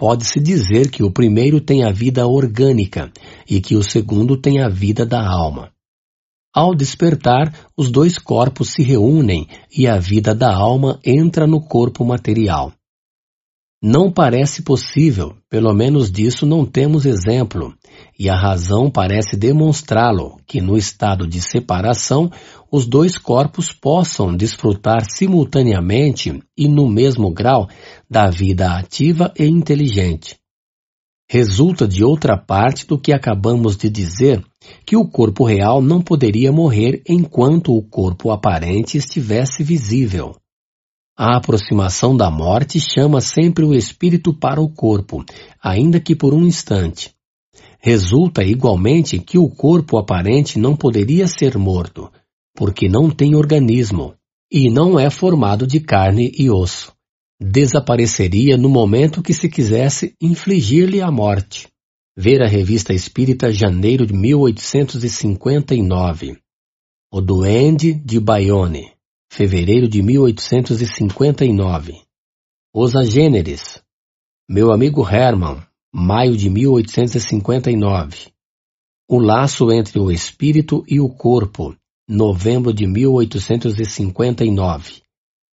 Pode-se 0.00 0.40
dizer 0.40 0.90
que 0.90 1.02
o 1.02 1.10
primeiro 1.10 1.60
tem 1.60 1.84
a 1.84 1.92
vida 1.92 2.26
orgânica 2.26 3.12
e 3.46 3.60
que 3.60 3.76
o 3.76 3.82
segundo 3.82 4.34
tem 4.34 4.62
a 4.62 4.66
vida 4.66 5.04
da 5.04 5.22
alma. 5.22 5.72
Ao 6.54 6.74
despertar, 6.74 7.54
os 7.76 7.90
dois 7.90 8.18
corpos 8.18 8.70
se 8.70 8.82
reúnem 8.82 9.46
e 9.70 9.86
a 9.86 9.98
vida 9.98 10.34
da 10.34 10.56
alma 10.56 10.98
entra 11.04 11.46
no 11.46 11.60
corpo 11.60 12.02
material. 12.02 12.72
Não 13.82 14.10
parece 14.10 14.62
possível, 14.62 15.36
pelo 15.50 15.74
menos 15.74 16.10
disso 16.10 16.46
não 16.46 16.64
temos 16.64 17.04
exemplo, 17.04 17.74
e 18.18 18.30
a 18.30 18.34
razão 18.34 18.90
parece 18.90 19.36
demonstrá-lo, 19.36 20.40
que 20.46 20.62
no 20.62 20.78
estado 20.78 21.26
de 21.26 21.42
separação 21.42 22.30
os 22.70 22.86
dois 22.86 23.18
corpos 23.18 23.72
possam 23.72 24.36
desfrutar 24.36 25.04
simultaneamente 25.10 26.40
e 26.56 26.68
no 26.68 26.88
mesmo 26.88 27.30
grau 27.30 27.68
da 28.08 28.30
vida 28.30 28.76
ativa 28.76 29.32
e 29.38 29.44
inteligente. 29.46 30.38
Resulta 31.28 31.86
de 31.86 32.02
outra 32.02 32.36
parte 32.36 32.86
do 32.86 32.98
que 32.98 33.12
acabamos 33.12 33.76
de 33.76 33.88
dizer 33.88 34.44
que 34.84 34.96
o 34.96 35.06
corpo 35.06 35.44
real 35.44 35.80
não 35.80 36.00
poderia 36.02 36.50
morrer 36.50 37.02
enquanto 37.08 37.72
o 37.72 37.82
corpo 37.82 38.30
aparente 38.30 38.96
estivesse 38.96 39.62
visível. 39.62 40.34
A 41.16 41.36
aproximação 41.36 42.16
da 42.16 42.30
morte 42.30 42.80
chama 42.80 43.20
sempre 43.20 43.64
o 43.64 43.74
espírito 43.74 44.32
para 44.34 44.60
o 44.60 44.68
corpo, 44.68 45.24
ainda 45.62 46.00
que 46.00 46.16
por 46.16 46.34
um 46.34 46.46
instante. 46.46 47.14
Resulta 47.78 48.42
igualmente 48.42 49.18
que 49.18 49.38
o 49.38 49.48
corpo 49.48 49.98
aparente 49.98 50.58
não 50.58 50.74
poderia 50.74 51.26
ser 51.26 51.56
morto, 51.56 52.10
porque 52.60 52.88
não 52.90 53.10
tem 53.10 53.34
organismo 53.34 54.14
e 54.52 54.68
não 54.68 55.00
é 55.00 55.08
formado 55.08 55.66
de 55.66 55.80
carne 55.80 56.30
e 56.38 56.50
osso. 56.50 56.92
Desapareceria 57.40 58.58
no 58.58 58.68
momento 58.68 59.22
que 59.22 59.32
se 59.32 59.48
quisesse 59.48 60.14
infligir-lhe 60.20 61.00
a 61.00 61.10
morte. 61.10 61.68
Ver 62.14 62.42
a 62.42 62.46
Revista 62.46 62.92
Espírita 62.92 63.50
Janeiro 63.50 64.06
de 64.06 64.12
1859. 64.12 66.36
O 67.10 67.22
Duende 67.22 67.94
de 67.94 68.20
Bayonne, 68.20 68.92
fevereiro 69.32 69.88
de 69.88 70.02
1859. 70.02 72.02
Os 72.74 72.94
Agêneres. 72.94 73.82
Meu 74.46 74.70
amigo 74.70 75.00
Hermann, 75.08 75.62
maio 75.90 76.36
de 76.36 76.50
1859. 76.50 78.30
O 79.08 79.18
laço 79.18 79.72
entre 79.72 79.98
o 79.98 80.10
espírito 80.10 80.84
e 80.86 81.00
o 81.00 81.08
corpo, 81.08 81.74
novembro 82.10 82.74
de 82.74 82.86
1859. 82.88 85.02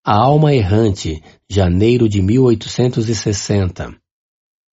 A 0.03 0.17
alma 0.17 0.55
errante, 0.55 1.22
janeiro 1.51 2.08
de 2.08 2.22
1860. 2.22 3.94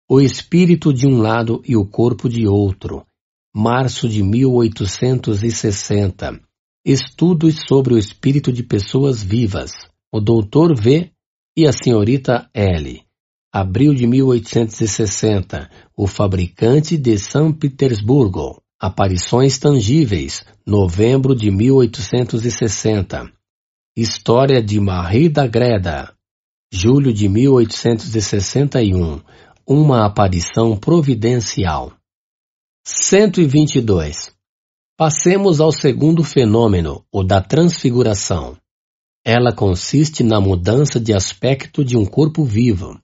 O 0.07 0.21
espírito 0.21 0.93
de 0.93 1.09
um 1.09 1.23
lado 1.23 1.63
e 1.67 1.75
o 1.75 1.87
corpo 1.87 2.29
de 2.29 2.47
outro, 2.47 3.07
março 3.55 4.11
de 4.11 4.23
1860. 4.23 6.39
Estudos 6.85 7.63
sobre 7.67 7.95
o 7.95 7.99
espírito 7.99 8.53
de 8.53 8.63
pessoas 8.63 9.23
vivas, 9.23 9.73
o 10.13 10.21
Dr. 10.21 10.75
V 10.79 11.11
e 11.57 11.67
a 11.67 11.73
senhorita 11.73 12.51
L. 12.53 13.03
Abril 13.51 13.95
de 13.95 14.07
1860. 14.07 15.71
O 15.97 16.07
fabricante 16.07 16.99
de 16.99 17.19
São 17.19 17.51
Petersburgo. 17.51 18.63
Aparições 18.83 19.59
Tangíveis, 19.59 20.43
novembro 20.67 21.35
de 21.35 21.51
1860. 21.51 23.31
História 23.95 24.63
de 24.63 24.81
Marie 24.81 25.29
da 25.29 25.47
Greda, 25.47 26.15
julho 26.73 27.13
de 27.13 27.29
1861. 27.29 29.21
Uma 29.67 30.07
aparição 30.07 30.79
providencial. 30.79 31.93
122. 32.83 34.33
Passemos 34.97 35.61
ao 35.61 35.73
segundo 35.73 36.25
fenômeno, 36.25 37.05
o 37.13 37.23
da 37.23 37.43
transfiguração. 37.43 38.57
Ela 39.23 39.53
consiste 39.55 40.23
na 40.25 40.41
mudança 40.41 40.99
de 40.99 41.13
aspecto 41.13 41.85
de 41.85 41.99
um 41.99 42.07
corpo 42.07 42.45
vivo. 42.45 42.99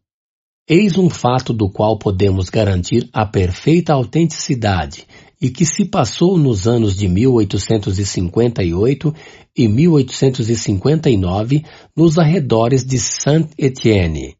Eis 0.67 0.97
um 0.97 1.11
fato 1.11 1.53
do 1.53 1.71
qual 1.71 1.99
podemos 1.99 2.49
garantir 2.49 3.11
a 3.13 3.27
perfeita 3.27 3.93
autenticidade 3.93 5.07
e 5.41 5.51
que 5.51 5.65
se 5.65 5.85
passou 5.85 6.37
nos 6.39 6.67
anos 6.67 6.97
de 6.97 7.07
1858 7.09 9.15
e 9.57 9.69
1859 9.69 11.65
nos 11.97 12.19
arredores 12.19 12.85
de 12.85 12.99
Saint-Étienne. 12.99 14.35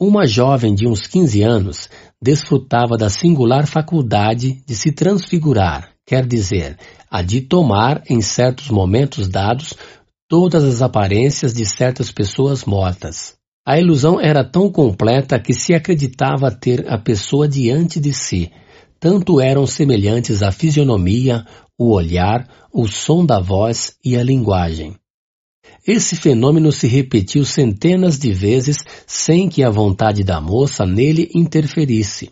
Uma 0.00 0.26
jovem 0.26 0.74
de 0.74 0.88
uns 0.88 1.06
15 1.06 1.42
anos 1.42 1.88
desfrutava 2.20 2.96
da 2.96 3.08
singular 3.08 3.64
faculdade 3.66 4.60
de 4.66 4.74
se 4.74 4.90
transfigurar, 4.90 5.92
quer 6.04 6.26
dizer, 6.26 6.76
a 7.10 7.22
de 7.22 7.42
tomar, 7.42 8.02
em 8.10 8.20
certos 8.20 8.70
momentos 8.70 9.28
dados, 9.28 9.74
todas 10.28 10.64
as 10.64 10.82
aparências 10.82 11.54
de 11.54 11.64
certas 11.64 12.10
pessoas 12.10 12.64
mortas. 12.64 13.36
A 13.66 13.78
ilusão 13.78 14.20
era 14.20 14.44
tão 14.44 14.70
completa 14.70 15.38
que 15.38 15.54
se 15.54 15.72
acreditava 15.72 16.50
ter 16.50 16.90
a 16.90 16.98
pessoa 16.98 17.48
diante 17.48 18.00
de 18.00 18.12
si, 18.12 18.50
tanto 19.04 19.38
eram 19.38 19.66
semelhantes 19.66 20.42
a 20.42 20.50
fisionomia, 20.50 21.44
o 21.78 21.92
olhar, 21.92 22.48
o 22.72 22.88
som 22.88 23.22
da 23.22 23.38
voz 23.38 23.98
e 24.02 24.16
a 24.16 24.22
linguagem. 24.22 24.96
Esse 25.86 26.16
fenômeno 26.16 26.72
se 26.72 26.86
repetiu 26.86 27.44
centenas 27.44 28.18
de 28.18 28.32
vezes 28.32 28.78
sem 29.06 29.46
que 29.46 29.62
a 29.62 29.68
vontade 29.68 30.24
da 30.24 30.40
moça 30.40 30.86
nele 30.86 31.30
interferisse. 31.34 32.30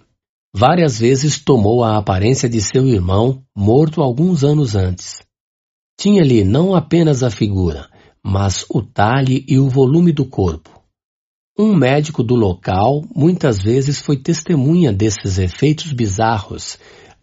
Várias 0.57 0.99
vezes 0.99 1.39
tomou 1.39 1.85
a 1.85 1.99
aparência 1.99 2.49
de 2.49 2.63
seu 2.63 2.87
irmão, 2.89 3.43
morto 3.55 4.01
alguns 4.01 4.43
anos 4.43 4.75
antes. 4.75 5.21
Tinha-lhe 6.01 6.43
não 6.43 6.75
apenas 6.75 7.23
a 7.23 7.31
figura, 7.31 7.87
mas 8.25 8.65
o 8.71 8.81
talhe 8.81 9.45
e 9.47 9.59
o 9.59 9.69
volume 9.69 10.11
do 10.11 10.25
corpo. 10.25 10.72
Um 11.65 11.77
médico 11.77 12.25
do 12.25 12.35
local 12.35 13.05
muitas 13.15 13.63
vezes 13.63 14.01
foi 14.01 14.17
testemunha 14.17 14.93
desses 14.93 15.39
efeitos 15.39 15.93
bizarros 15.93 16.77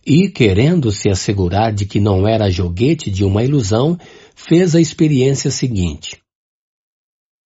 e, 0.06 0.30
querendo 0.30 0.92
se 0.92 1.10
assegurar 1.10 1.74
de 1.74 1.86
que 1.86 2.00
não 2.00 2.26
era 2.26 2.50
joguete 2.50 3.12
de 3.12 3.26
uma 3.26 3.44
ilusão, 3.44 4.00
fez 4.34 4.76
a 4.76 4.80
experiência 4.80 5.52
seguinte. 5.52 6.22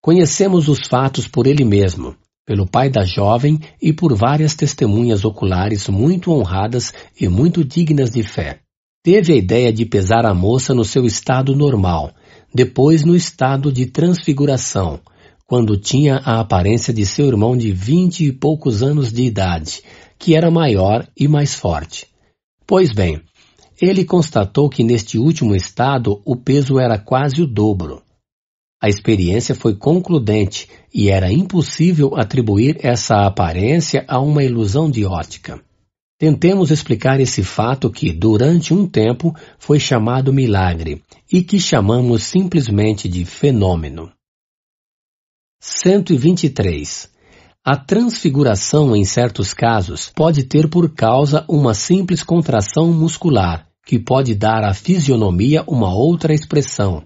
Conhecemos 0.03 0.69
os 0.69 0.87
fatos 0.87 1.27
por 1.27 1.47
ele 1.47 1.65
mesmo, 1.65 2.15
pelo 2.45 2.67
pai 2.67 2.91
da 2.91 3.03
jovem 3.03 3.59
e 3.81 3.91
por 3.91 4.13
várias 4.15 4.53
testemunhas 4.53 5.25
oculares 5.25 5.89
muito 5.89 6.31
honradas 6.31 6.93
e 7.19 7.27
muito 7.27 7.65
dignas 7.65 8.11
de 8.11 8.21
fé. 8.21 8.59
Teve 9.03 9.33
a 9.33 9.35
ideia 9.35 9.73
de 9.73 9.83
pesar 9.83 10.27
a 10.27 10.33
moça 10.35 10.75
no 10.75 10.85
seu 10.85 11.07
estado 11.07 11.55
normal, 11.55 12.13
depois 12.53 13.03
no 13.03 13.15
estado 13.15 13.71
de 13.71 13.87
transfiguração, 13.87 14.99
quando 15.53 15.77
tinha 15.77 16.15
a 16.25 16.39
aparência 16.39 16.91
de 16.91 17.05
seu 17.05 17.27
irmão 17.27 17.55
de 17.55 17.71
vinte 17.71 18.25
e 18.25 18.31
poucos 18.31 18.81
anos 18.81 19.13
de 19.13 19.21
idade, 19.21 19.83
que 20.17 20.35
era 20.35 20.49
maior 20.49 21.07
e 21.15 21.27
mais 21.27 21.53
forte. 21.53 22.07
Pois 22.65 22.91
bem, 22.91 23.21
ele 23.79 24.03
constatou 24.03 24.67
que 24.67 24.83
neste 24.83 25.19
último 25.19 25.55
estado 25.55 26.19
o 26.25 26.35
peso 26.35 26.79
era 26.79 26.97
quase 26.97 27.39
o 27.39 27.45
dobro. 27.45 28.01
A 28.81 28.89
experiência 28.89 29.53
foi 29.53 29.75
concludente 29.75 30.67
e 30.91 31.09
era 31.09 31.31
impossível 31.31 32.15
atribuir 32.15 32.79
essa 32.81 33.17
aparência 33.17 34.03
a 34.07 34.19
uma 34.19 34.43
ilusão 34.43 34.89
de 34.89 35.05
ótica. 35.05 35.61
Tentemos 36.17 36.71
explicar 36.71 37.19
esse 37.19 37.43
fato 37.43 37.91
que, 37.91 38.11
durante 38.11 38.73
um 38.73 38.87
tempo, 38.87 39.35
foi 39.59 39.79
chamado 39.79 40.33
milagre 40.33 41.03
e 41.31 41.43
que 41.43 41.59
chamamos 41.59 42.23
simplesmente 42.23 43.07
de 43.07 43.23
fenômeno. 43.23 44.11
123. 45.65 47.09
A 47.63 47.77
transfiguração, 47.77 48.93
em 48.93 49.05
certos 49.05 49.53
casos, 49.53 50.11
pode 50.13 50.43
ter 50.43 50.67
por 50.67 50.93
causa 50.93 51.45
uma 51.47 51.73
simples 51.73 52.21
contração 52.21 52.91
muscular, 52.91 53.65
que 53.85 53.97
pode 53.97 54.35
dar 54.35 54.65
à 54.65 54.73
fisionomia 54.73 55.63
uma 55.65 55.95
outra 55.95 56.33
expressão, 56.33 57.03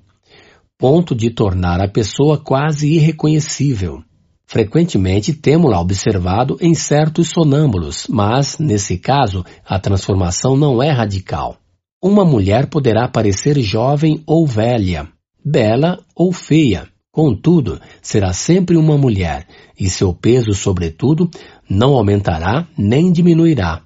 ponto 0.76 1.14
de 1.14 1.30
tornar 1.30 1.80
a 1.80 1.88
pessoa 1.88 2.36
quase 2.36 2.92
irreconhecível. 2.92 4.02
Frequentemente 4.48 5.34
temos-la 5.34 5.80
observado 5.80 6.58
em 6.60 6.74
certos 6.74 7.30
sonâmbulos, 7.30 8.08
mas, 8.10 8.58
nesse 8.58 8.98
caso, 8.98 9.46
a 9.64 9.78
transformação 9.80 10.58
não 10.58 10.82
é 10.82 10.90
radical. 10.90 11.58
Uma 12.02 12.26
mulher 12.26 12.66
poderá 12.66 13.08
parecer 13.08 13.60
jovem 13.60 14.24
ou 14.26 14.48
velha, 14.48 15.08
bela 15.46 16.00
ou 16.16 16.34
feia, 16.34 16.90
Contudo, 17.17 17.82
será 18.00 18.32
sempre 18.32 18.78
uma 18.78 18.96
mulher, 18.96 19.48
e 19.76 19.90
seu 19.90 20.14
peso, 20.14 20.53
sobretudo, 20.53 21.28
não 21.67 21.96
aumentará 21.96 22.67
nem 22.78 23.12
diminuirá. 23.12 23.82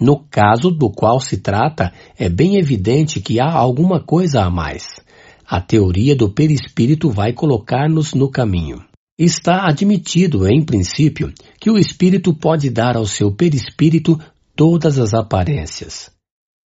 No 0.00 0.24
caso 0.28 0.68
do 0.68 0.90
qual 0.90 1.20
se 1.20 1.36
trata, 1.36 1.92
é 2.18 2.28
bem 2.28 2.56
evidente 2.56 3.20
que 3.20 3.38
há 3.38 3.48
alguma 3.48 4.00
coisa 4.00 4.42
a 4.42 4.50
mais. 4.50 4.98
A 5.46 5.60
teoria 5.60 6.16
do 6.16 6.30
perispírito 6.30 7.08
vai 7.10 7.32
colocar-nos 7.32 8.12
no 8.12 8.28
caminho. 8.28 8.84
Está 9.16 9.68
admitido, 9.68 10.44
em 10.48 10.64
princípio, 10.64 11.32
que 11.60 11.70
o 11.70 11.78
espírito 11.78 12.34
pode 12.34 12.70
dar 12.70 12.96
ao 12.96 13.06
seu 13.06 13.30
perispírito 13.30 14.18
todas 14.56 14.98
as 14.98 15.14
aparências. 15.14 16.10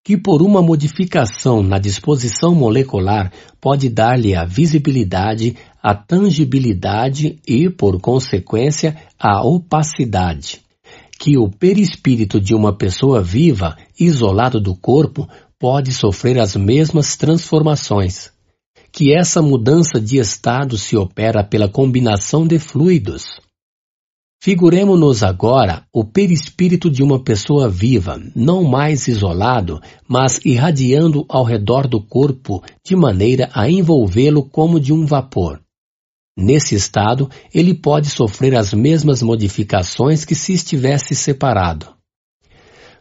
Que 0.06 0.16
por 0.16 0.40
uma 0.40 0.62
modificação 0.62 1.64
na 1.64 1.80
disposição 1.80 2.54
molecular 2.54 3.32
pode 3.60 3.88
dar-lhe 3.88 4.36
a 4.36 4.44
visibilidade, 4.44 5.56
a 5.82 5.96
tangibilidade 5.96 7.40
e, 7.44 7.68
por 7.68 8.00
consequência, 8.00 8.96
a 9.18 9.44
opacidade. 9.44 10.60
Que 11.18 11.36
o 11.36 11.50
perispírito 11.50 12.40
de 12.40 12.54
uma 12.54 12.72
pessoa 12.72 13.20
viva, 13.20 13.76
isolado 13.98 14.60
do 14.60 14.76
corpo, 14.76 15.28
pode 15.58 15.92
sofrer 15.92 16.38
as 16.38 16.54
mesmas 16.54 17.16
transformações. 17.16 18.30
Que 18.92 19.12
essa 19.12 19.42
mudança 19.42 20.00
de 20.00 20.18
estado 20.18 20.78
se 20.78 20.96
opera 20.96 21.42
pela 21.42 21.68
combinação 21.68 22.46
de 22.46 22.60
fluidos. 22.60 23.40
Figuremos-nos 24.46 25.24
agora 25.24 25.82
o 25.92 26.04
perispírito 26.04 26.88
de 26.88 27.02
uma 27.02 27.20
pessoa 27.20 27.68
viva, 27.68 28.16
não 28.32 28.62
mais 28.62 29.08
isolado, 29.08 29.80
mas 30.06 30.38
irradiando 30.44 31.26
ao 31.28 31.42
redor 31.42 31.88
do 31.88 32.00
corpo 32.00 32.62
de 32.84 32.94
maneira 32.94 33.50
a 33.52 33.68
envolvê-lo 33.68 34.44
como 34.44 34.78
de 34.78 34.92
um 34.92 35.04
vapor. 35.04 35.60
Nesse 36.38 36.76
estado, 36.76 37.28
ele 37.52 37.74
pode 37.74 38.08
sofrer 38.08 38.54
as 38.54 38.72
mesmas 38.72 39.20
modificações 39.20 40.24
que 40.24 40.36
se 40.36 40.52
estivesse 40.52 41.16
separado. 41.16 41.88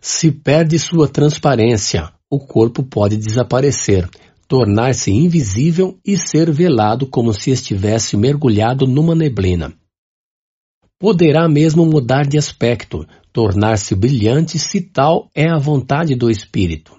Se 0.01 0.31
perde 0.31 0.79
sua 0.79 1.07
transparência, 1.07 2.11
o 2.27 2.39
corpo 2.39 2.81
pode 2.81 3.17
desaparecer, 3.17 4.09
tornar-se 4.47 5.11
invisível 5.11 5.95
e 6.03 6.17
ser 6.17 6.51
velado 6.51 7.05
como 7.05 7.31
se 7.31 7.51
estivesse 7.51 8.17
mergulhado 8.17 8.87
numa 8.87 9.13
neblina 9.13 9.75
poderá 11.05 11.47
mesmo 11.47 11.85
mudar 11.85 12.25
de 12.25 12.35
aspecto, 12.35 13.05
tornar-se 13.31 13.93
brilhante 13.93 14.57
se 14.57 14.81
tal 14.81 15.29
é 15.35 15.47
a 15.47 15.59
vontade 15.59 16.15
do 16.15 16.31
espírito. 16.31 16.93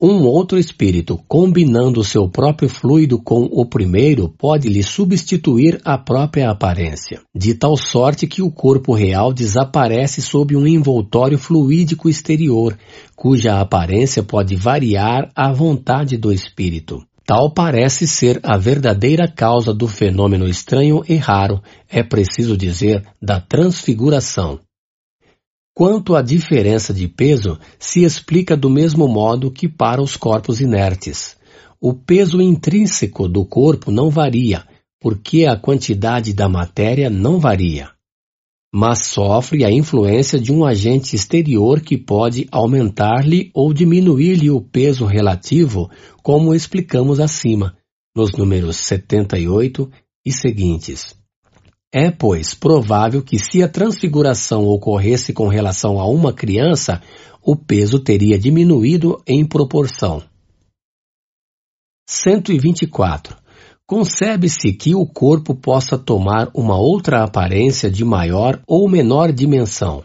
Um 0.00 0.24
outro 0.24 0.56
espírito, 0.56 1.18
combinando 1.26 2.04
seu 2.04 2.28
próprio 2.28 2.68
fluido 2.68 3.20
com 3.20 3.42
o 3.50 3.66
primeiro, 3.66 4.28
pode 4.28 4.68
lhe 4.68 4.84
substituir 4.84 5.80
a 5.84 5.98
própria 5.98 6.48
aparência, 6.48 7.22
de 7.34 7.54
tal 7.54 7.76
sorte 7.76 8.28
que 8.28 8.40
o 8.40 8.52
corpo 8.52 8.94
real 8.94 9.32
desaparece 9.32 10.22
sob 10.22 10.54
um 10.54 10.64
envoltório 10.64 11.36
fluídico 11.36 12.08
exterior, 12.08 12.78
cuja 13.16 13.60
aparência 13.60 14.22
pode 14.22 14.54
variar 14.54 15.28
à 15.34 15.52
vontade 15.52 16.16
do 16.16 16.32
espírito. 16.32 17.04
Tal 17.26 17.50
parece 17.50 18.06
ser 18.06 18.38
a 18.42 18.58
verdadeira 18.58 19.26
causa 19.26 19.72
do 19.72 19.88
fenômeno 19.88 20.46
estranho 20.46 21.02
e 21.08 21.16
raro, 21.16 21.62
é 21.88 22.02
preciso 22.02 22.56
dizer, 22.56 23.02
da 23.20 23.40
transfiguração. 23.40 24.60
Quanto 25.74 26.14
à 26.14 26.22
diferença 26.22 26.92
de 26.92 27.08
peso, 27.08 27.58
se 27.78 28.04
explica 28.04 28.56
do 28.56 28.68
mesmo 28.68 29.08
modo 29.08 29.50
que 29.50 29.68
para 29.68 30.02
os 30.02 30.16
corpos 30.16 30.60
inertes. 30.60 31.36
O 31.80 31.94
peso 31.94 32.40
intrínseco 32.40 33.26
do 33.26 33.44
corpo 33.44 33.90
não 33.90 34.10
varia, 34.10 34.64
porque 35.00 35.46
a 35.46 35.56
quantidade 35.56 36.32
da 36.32 36.48
matéria 36.48 37.08
não 37.08 37.40
varia 37.40 37.94
mas 38.76 39.06
sofre 39.06 39.64
a 39.64 39.70
influência 39.70 40.36
de 40.36 40.52
um 40.52 40.64
agente 40.64 41.14
exterior 41.14 41.80
que 41.80 41.96
pode 41.96 42.48
aumentar-lhe 42.50 43.48
ou 43.54 43.72
diminuir-lhe 43.72 44.50
o 44.50 44.60
peso 44.60 45.04
relativo, 45.04 45.88
como 46.24 46.52
explicamos 46.52 47.20
acima, 47.20 47.76
nos 48.16 48.32
números 48.32 48.78
78 48.78 49.88
e 50.26 50.32
seguintes. 50.32 51.14
É, 51.92 52.10
pois, 52.10 52.52
provável 52.52 53.22
que 53.22 53.38
se 53.38 53.62
a 53.62 53.68
transfiguração 53.68 54.66
ocorresse 54.66 55.32
com 55.32 55.46
relação 55.46 56.00
a 56.00 56.08
uma 56.08 56.32
criança, 56.32 57.00
o 57.40 57.54
peso 57.54 58.00
teria 58.00 58.36
diminuído 58.36 59.22
em 59.24 59.46
proporção. 59.46 60.20
124. 62.10 63.43
Concebe-se 63.86 64.72
que 64.72 64.94
o 64.94 65.04
corpo 65.06 65.54
possa 65.54 65.98
tomar 65.98 66.48
uma 66.54 66.78
outra 66.78 67.22
aparência 67.22 67.90
de 67.90 68.02
maior 68.04 68.60
ou 68.66 68.88
menor 68.88 69.30
dimensão. 69.30 70.02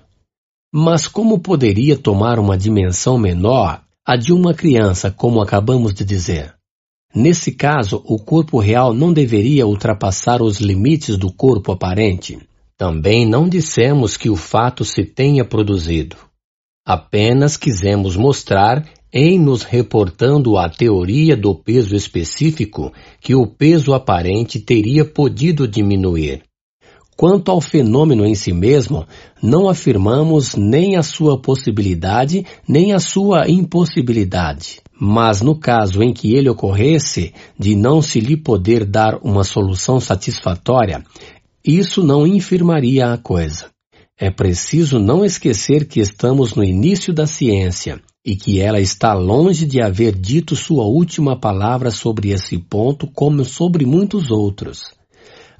Mas 0.73 1.07
como 1.07 1.39
poderia 1.39 1.97
tomar 1.97 2.39
uma 2.39 2.57
dimensão 2.57 3.17
menor 3.17 3.81
a 4.05 4.17
de 4.17 4.33
uma 4.33 4.53
criança, 4.53 5.09
como 5.09 5.41
acabamos 5.41 5.93
de 5.93 6.03
dizer? 6.03 6.55
Nesse 7.15 7.53
caso, 7.53 8.03
o 8.05 8.19
corpo 8.19 8.59
real 8.59 8.93
não 8.93 9.13
deveria 9.13 9.65
ultrapassar 9.65 10.41
os 10.41 10.59
limites 10.59 11.17
do 11.17 11.31
corpo 11.31 11.71
aparente. 11.71 12.37
Também 12.77 13.25
não 13.25 13.47
dissemos 13.47 14.17
que 14.17 14.29
o 14.29 14.35
fato 14.35 14.83
se 14.83 15.05
tenha 15.05 15.45
produzido. 15.45 16.17
Apenas 16.85 17.55
quisemos 17.55 18.17
mostrar 18.17 18.87
em 19.11 19.39
nos 19.39 19.63
reportando 19.63 20.57
a 20.57 20.69
teoria 20.69 21.35
do 21.35 21.55
peso 21.55 21.95
específico 21.95 22.93
que 23.19 23.33
o 23.33 23.47
peso 23.47 23.93
aparente 23.93 24.59
teria 24.59 25.03
podido 25.03 25.67
diminuir. 25.67 26.43
Quanto 27.17 27.51
ao 27.51 27.59
fenômeno 27.59 28.25
em 28.25 28.33
si 28.33 28.53
mesmo, 28.53 29.05
não 29.43 29.67
afirmamos 29.67 30.55
nem 30.55 30.95
a 30.95 31.03
sua 31.03 31.37
possibilidade 31.41 32.45
nem 32.67 32.93
a 32.93 32.99
sua 32.99 33.49
impossibilidade. 33.49 34.79
Mas 34.97 35.41
no 35.41 35.59
caso 35.59 36.01
em 36.01 36.13
que 36.13 36.33
ele 36.35 36.49
ocorresse 36.49 37.33
de 37.57 37.75
não 37.75 38.01
se 38.01 38.19
lhe 38.19 38.37
poder 38.37 38.85
dar 38.85 39.19
uma 39.21 39.43
solução 39.43 39.99
satisfatória, 39.99 41.03
isso 41.65 42.03
não 42.03 42.25
infirmaria 42.25 43.11
a 43.11 43.17
coisa. 43.17 43.65
É 44.17 44.29
preciso 44.29 44.99
não 44.99 45.25
esquecer 45.25 45.87
que 45.87 45.99
estamos 45.99 46.53
no 46.53 46.63
início 46.63 47.13
da 47.13 47.25
ciência 47.25 48.01
e 48.25 48.35
que 48.35 48.59
ela 48.59 48.79
está 48.79 49.13
longe 49.13 49.65
de 49.65 49.81
haver 49.81 50.15
dito 50.15 50.55
sua 50.55 50.83
última 50.83 51.39
palavra 51.39 51.91
sobre 51.91 52.29
esse 52.29 52.57
ponto, 52.57 53.07
como 53.07 53.45
sobre 53.45 53.85
muitos 53.85 54.29
outros. 54.29 54.91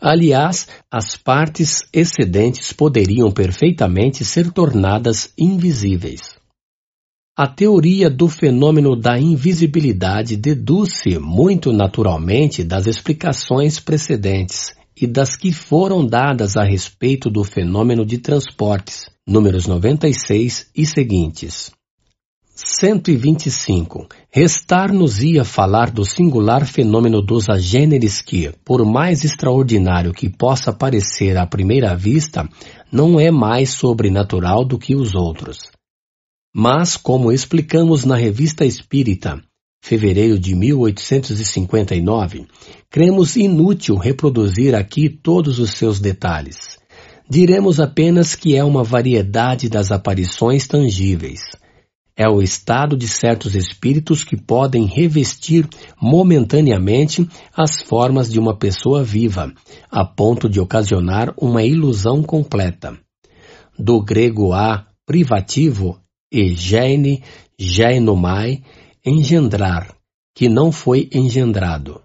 Aliás, 0.02 0.68
as 0.90 1.18
partes 1.18 1.84
excedentes 1.92 2.72
poderiam 2.72 3.32
perfeitamente 3.32 4.24
ser 4.24 4.52
tornadas 4.52 5.34
invisíveis. 5.38 6.38
A 7.38 7.48
teoria 7.48 8.10
do 8.10 8.28
fenômeno 8.28 8.96
da 8.96 9.18
invisibilidade 9.18 10.36
deduz-se 10.36 11.18
muito 11.20 11.72
naturalmente 11.72 12.64
das 12.64 12.86
explicações 12.86 13.80
precedentes 13.80 14.74
e 15.02 15.08
das 15.08 15.38
que 15.38 15.54
foram 15.54 16.06
dadas 16.06 16.58
a 16.58 16.64
respeito 16.64 17.30
do 17.30 17.44
fenômeno 17.44 18.06
de 18.06 18.18
transportes, 18.18 19.10
números 19.26 19.68
96 19.68 20.70
e 20.76 20.86
seguintes. 20.86 21.72
125. 22.66 24.08
Restar-nos-ia 24.30 25.46
falar 25.46 25.90
do 25.90 26.04
singular 26.04 26.66
fenômeno 26.66 27.22
dos 27.22 27.48
agêneres 27.48 28.22
que, 28.22 28.52
por 28.66 28.86
mais 28.86 29.24
extraordinário 29.24 30.12
que 30.12 30.30
possa 30.30 30.74
parecer 30.74 31.38
à 31.38 31.48
primeira 31.48 31.96
vista, 31.96 32.48
não 32.92 33.18
é 33.18 33.32
mais 33.32 33.70
sobrenatural 33.70 34.66
do 34.66 34.78
que 34.78 34.94
os 34.94 35.16
outros. 35.16 35.72
Mas, 36.54 36.98
como 36.98 37.32
explicamos 37.32 38.04
na 38.04 38.18
Revista 38.18 38.66
Espírita, 38.66 39.42
fevereiro 39.82 40.38
de 40.38 40.54
1859, 40.54 42.46
cremos 42.90 43.38
inútil 43.38 43.96
reproduzir 43.96 44.76
aqui 44.76 45.08
todos 45.08 45.60
os 45.60 45.72
seus 45.72 46.02
detalhes. 46.02 46.78
Diremos 47.30 47.80
apenas 47.80 48.36
que 48.36 48.54
é 48.58 48.64
uma 48.66 48.84
variedade 48.84 49.70
das 49.70 49.94
aparições 49.94 50.68
tangíveis 50.68 51.40
é 52.20 52.28
o 52.28 52.42
estado 52.42 52.98
de 52.98 53.08
certos 53.08 53.56
espíritos 53.56 54.26
que 54.26 54.36
podem 54.36 54.86
revestir 54.86 55.66
momentaneamente 56.02 57.26
as 57.56 57.82
formas 57.82 58.30
de 58.30 58.38
uma 58.38 58.58
pessoa 58.58 59.02
viva, 59.02 59.54
a 59.90 60.04
ponto 60.04 60.50
de 60.50 60.60
ocasionar 60.60 61.34
uma 61.38 61.64
ilusão 61.64 62.22
completa. 62.22 63.00
Do 63.78 64.02
grego 64.02 64.52
a 64.52 64.86
privativo 65.06 65.98
e 66.30 66.54
genomai, 67.58 68.64
engendrar, 69.06 69.96
que 70.36 70.50
não 70.50 70.74
foi 70.74 71.10
engendrado. 71.14 72.02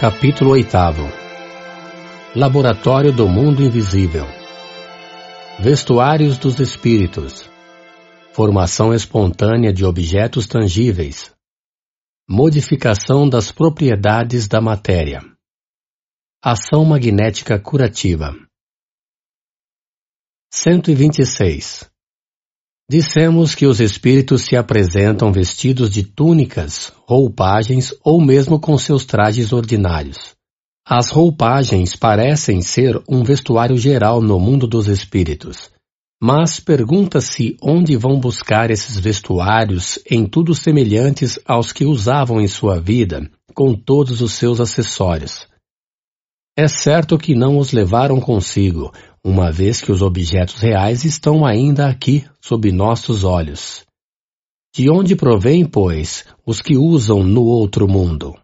Capítulo 0.00 0.52
8 0.52 0.76
Laboratório 2.36 3.12
do 3.12 3.28
Mundo 3.28 3.64
Invisível. 3.64 4.26
Vestuários 5.58 6.38
dos 6.38 6.60
Espíritos. 6.60 7.50
Formação 8.32 8.94
espontânea 8.94 9.72
de 9.72 9.84
objetos 9.84 10.46
tangíveis. 10.46 11.34
Modificação 12.30 13.28
das 13.28 13.50
propriedades 13.50 14.46
da 14.46 14.60
matéria. 14.60 15.18
Ação 16.40 16.84
magnética 16.84 17.58
curativa. 17.58 18.36
126 20.52 21.90
Dissemos 22.90 23.54
que 23.54 23.66
os 23.66 23.80
espíritos 23.80 24.42
se 24.42 24.56
apresentam 24.56 25.30
vestidos 25.30 25.90
de 25.90 26.02
túnicas, 26.02 26.90
roupagens 27.06 27.92
ou 28.02 28.18
mesmo 28.18 28.58
com 28.58 28.78
seus 28.78 29.04
trajes 29.04 29.52
ordinários. 29.52 30.34
As 30.86 31.10
roupagens 31.10 31.94
parecem 31.94 32.62
ser 32.62 32.98
um 33.06 33.22
vestuário 33.22 33.76
geral 33.76 34.22
no 34.22 34.40
mundo 34.40 34.66
dos 34.66 34.86
espíritos. 34.86 35.70
Mas 36.18 36.60
pergunta-se 36.60 37.58
onde 37.62 37.94
vão 37.94 38.18
buscar 38.18 38.70
esses 38.70 38.98
vestuários 38.98 39.98
em 40.10 40.24
tudo 40.24 40.54
semelhantes 40.54 41.38
aos 41.44 41.72
que 41.72 41.84
usavam 41.84 42.40
em 42.40 42.48
sua 42.48 42.80
vida, 42.80 43.30
com 43.52 43.74
todos 43.74 44.22
os 44.22 44.32
seus 44.32 44.60
acessórios. 44.60 45.46
É 46.56 46.66
certo 46.66 47.18
que 47.18 47.34
não 47.34 47.58
os 47.58 47.70
levaram 47.70 48.18
consigo, 48.18 48.92
uma 49.24 49.50
vez 49.50 49.80
que 49.80 49.92
os 49.92 50.02
objetos 50.02 50.60
reais 50.60 51.04
estão 51.04 51.44
ainda 51.44 51.88
aqui, 51.88 52.24
sob 52.40 52.70
nossos 52.72 53.24
olhos. 53.24 53.84
De 54.74 54.90
onde 54.90 55.16
provém, 55.16 55.64
pois, 55.64 56.24
os 56.46 56.60
que 56.60 56.76
usam 56.76 57.22
no 57.22 57.42
outro 57.42 57.88
mundo? 57.88 58.34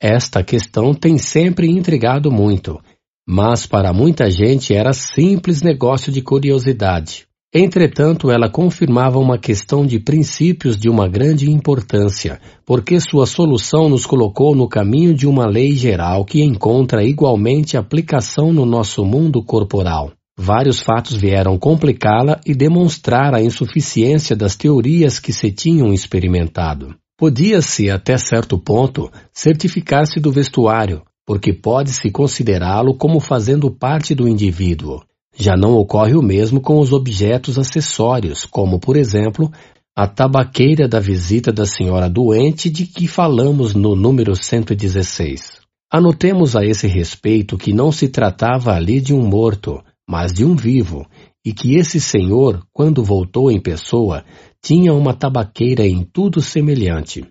Esta 0.00 0.42
questão 0.42 0.92
tem 0.94 1.16
sempre 1.16 1.68
intrigado 1.68 2.30
muito, 2.30 2.80
mas 3.26 3.66
para 3.66 3.92
muita 3.92 4.30
gente 4.30 4.74
era 4.74 4.92
simples 4.92 5.62
negócio 5.62 6.12
de 6.12 6.20
curiosidade. 6.20 7.26
Entretanto, 7.56 8.32
ela 8.32 8.50
confirmava 8.50 9.16
uma 9.20 9.38
questão 9.38 9.86
de 9.86 10.00
princípios 10.00 10.76
de 10.76 10.88
uma 10.88 11.06
grande 11.06 11.48
importância, 11.48 12.40
porque 12.66 12.98
sua 12.98 13.26
solução 13.26 13.88
nos 13.88 14.04
colocou 14.04 14.56
no 14.56 14.68
caminho 14.68 15.14
de 15.14 15.24
uma 15.24 15.46
lei 15.46 15.76
geral 15.76 16.24
que 16.24 16.42
encontra 16.42 17.04
igualmente 17.04 17.76
aplicação 17.76 18.52
no 18.52 18.66
nosso 18.66 19.04
mundo 19.04 19.40
corporal. 19.40 20.10
Vários 20.36 20.80
fatos 20.80 21.14
vieram 21.14 21.56
complicá-la 21.56 22.40
e 22.44 22.56
demonstrar 22.56 23.32
a 23.32 23.40
insuficiência 23.40 24.34
das 24.34 24.56
teorias 24.56 25.20
que 25.20 25.32
se 25.32 25.52
tinham 25.52 25.92
experimentado. 25.92 26.96
Podia-se, 27.16 27.88
até 27.88 28.18
certo 28.18 28.58
ponto, 28.58 29.08
certificar-se 29.32 30.18
do 30.18 30.32
vestuário, 30.32 31.02
porque 31.24 31.52
pode-se 31.52 32.10
considerá-lo 32.10 32.96
como 32.96 33.20
fazendo 33.20 33.70
parte 33.70 34.12
do 34.12 34.26
indivíduo. 34.26 35.02
Já 35.36 35.56
não 35.56 35.74
ocorre 35.74 36.14
o 36.14 36.22
mesmo 36.22 36.60
com 36.60 36.78
os 36.78 36.92
objetos 36.92 37.58
acessórios, 37.58 38.44
como, 38.44 38.78
por 38.78 38.96
exemplo, 38.96 39.50
a 39.96 40.06
tabaqueira 40.06 40.88
da 40.88 41.00
visita 41.00 41.52
da 41.52 41.66
senhora 41.66 42.08
doente 42.08 42.70
de 42.70 42.86
que 42.86 43.06
falamos 43.06 43.74
no 43.74 43.96
número 43.96 44.34
116. 44.34 45.60
Anotemos 45.92 46.56
a 46.56 46.64
esse 46.64 46.86
respeito 46.86 47.56
que 47.56 47.72
não 47.72 47.92
se 47.92 48.08
tratava 48.08 48.72
ali 48.72 49.00
de 49.00 49.14
um 49.14 49.24
morto, 49.24 49.80
mas 50.08 50.32
de 50.32 50.44
um 50.44 50.56
vivo, 50.56 51.06
e 51.44 51.52
que 51.52 51.76
esse 51.76 52.00
senhor, 52.00 52.64
quando 52.72 53.04
voltou 53.04 53.50
em 53.50 53.60
pessoa, 53.60 54.24
tinha 54.62 54.92
uma 54.92 55.14
tabaqueira 55.14 55.86
em 55.86 56.02
tudo 56.02 56.40
semelhante. 56.40 57.24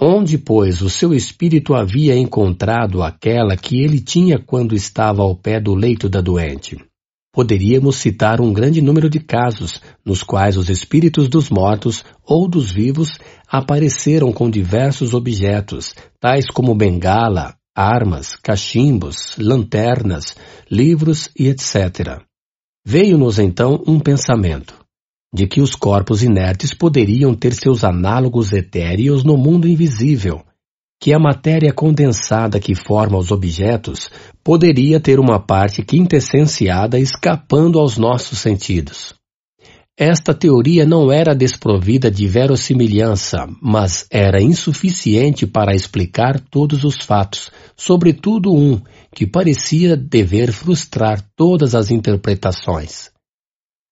Onde, 0.00 0.36
pois, 0.36 0.82
o 0.82 0.90
seu 0.90 1.14
espírito 1.14 1.74
havia 1.74 2.14
encontrado 2.16 3.02
aquela 3.02 3.56
que 3.56 3.80
ele 3.80 3.98
tinha 3.98 4.38
quando 4.38 4.74
estava 4.74 5.22
ao 5.22 5.34
pé 5.34 5.58
do 5.58 5.74
leito 5.74 6.08
da 6.08 6.20
doente? 6.20 6.76
Poderíamos 7.36 7.96
citar 7.96 8.40
um 8.40 8.50
grande 8.50 8.80
número 8.80 9.10
de 9.10 9.20
casos 9.20 9.82
nos 10.02 10.22
quais 10.22 10.56
os 10.56 10.70
espíritos 10.70 11.28
dos 11.28 11.50
mortos 11.50 12.02
ou 12.24 12.48
dos 12.48 12.72
vivos 12.72 13.18
apareceram 13.46 14.32
com 14.32 14.48
diversos 14.48 15.12
objetos, 15.12 15.94
tais 16.18 16.46
como 16.46 16.74
bengala, 16.74 17.54
armas, 17.74 18.36
cachimbos, 18.36 19.36
lanternas, 19.36 20.34
livros 20.70 21.28
e 21.38 21.48
etc. 21.48 22.22
Veio-nos 22.82 23.38
então 23.38 23.84
um 23.86 24.00
pensamento 24.00 24.74
de 25.30 25.46
que 25.46 25.60
os 25.60 25.74
corpos 25.74 26.22
inertes 26.22 26.72
poderiam 26.72 27.34
ter 27.34 27.52
seus 27.52 27.84
análogos 27.84 28.54
etéreos 28.54 29.22
no 29.22 29.36
mundo 29.36 29.68
invisível, 29.68 30.42
que 31.00 31.12
a 31.12 31.18
matéria 31.18 31.72
condensada 31.72 32.58
que 32.58 32.74
forma 32.74 33.18
os 33.18 33.30
objetos 33.30 34.10
poderia 34.42 34.98
ter 34.98 35.20
uma 35.20 35.38
parte 35.38 35.82
quintessenciada 35.82 36.98
escapando 36.98 37.78
aos 37.78 37.98
nossos 37.98 38.38
sentidos. 38.38 39.14
Esta 39.98 40.34
teoria 40.34 40.84
não 40.84 41.10
era 41.10 41.34
desprovida 41.34 42.10
de 42.10 42.28
verossimilhança, 42.28 43.46
mas 43.62 44.06
era 44.10 44.42
insuficiente 44.42 45.46
para 45.46 45.74
explicar 45.74 46.38
todos 46.38 46.84
os 46.84 46.96
fatos, 46.96 47.50
sobretudo 47.74 48.52
um 48.52 48.78
que 49.14 49.26
parecia 49.26 49.96
dever 49.96 50.52
frustrar 50.52 51.24
todas 51.34 51.74
as 51.74 51.90
interpretações. 51.90 53.10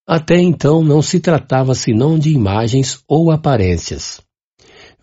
Até 0.06 0.38
então 0.38 0.84
não 0.84 1.00
se 1.00 1.20
tratava 1.20 1.74
senão 1.74 2.18
de 2.18 2.30
imagens 2.30 3.02
ou 3.08 3.30
aparências. 3.30 4.23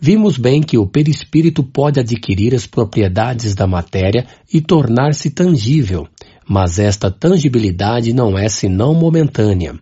Vimos 0.03 0.35
bem 0.35 0.63
que 0.63 0.79
o 0.79 0.87
perispírito 0.87 1.63
pode 1.63 1.99
adquirir 1.99 2.55
as 2.55 2.65
propriedades 2.65 3.53
da 3.53 3.67
matéria 3.67 4.25
e 4.51 4.59
tornar-se 4.59 5.29
tangível, 5.29 6.07
mas 6.49 6.79
esta 6.79 7.11
tangibilidade 7.11 8.11
não 8.11 8.35
é 8.35 8.49
senão 8.49 8.95
momentânea. 8.95 9.75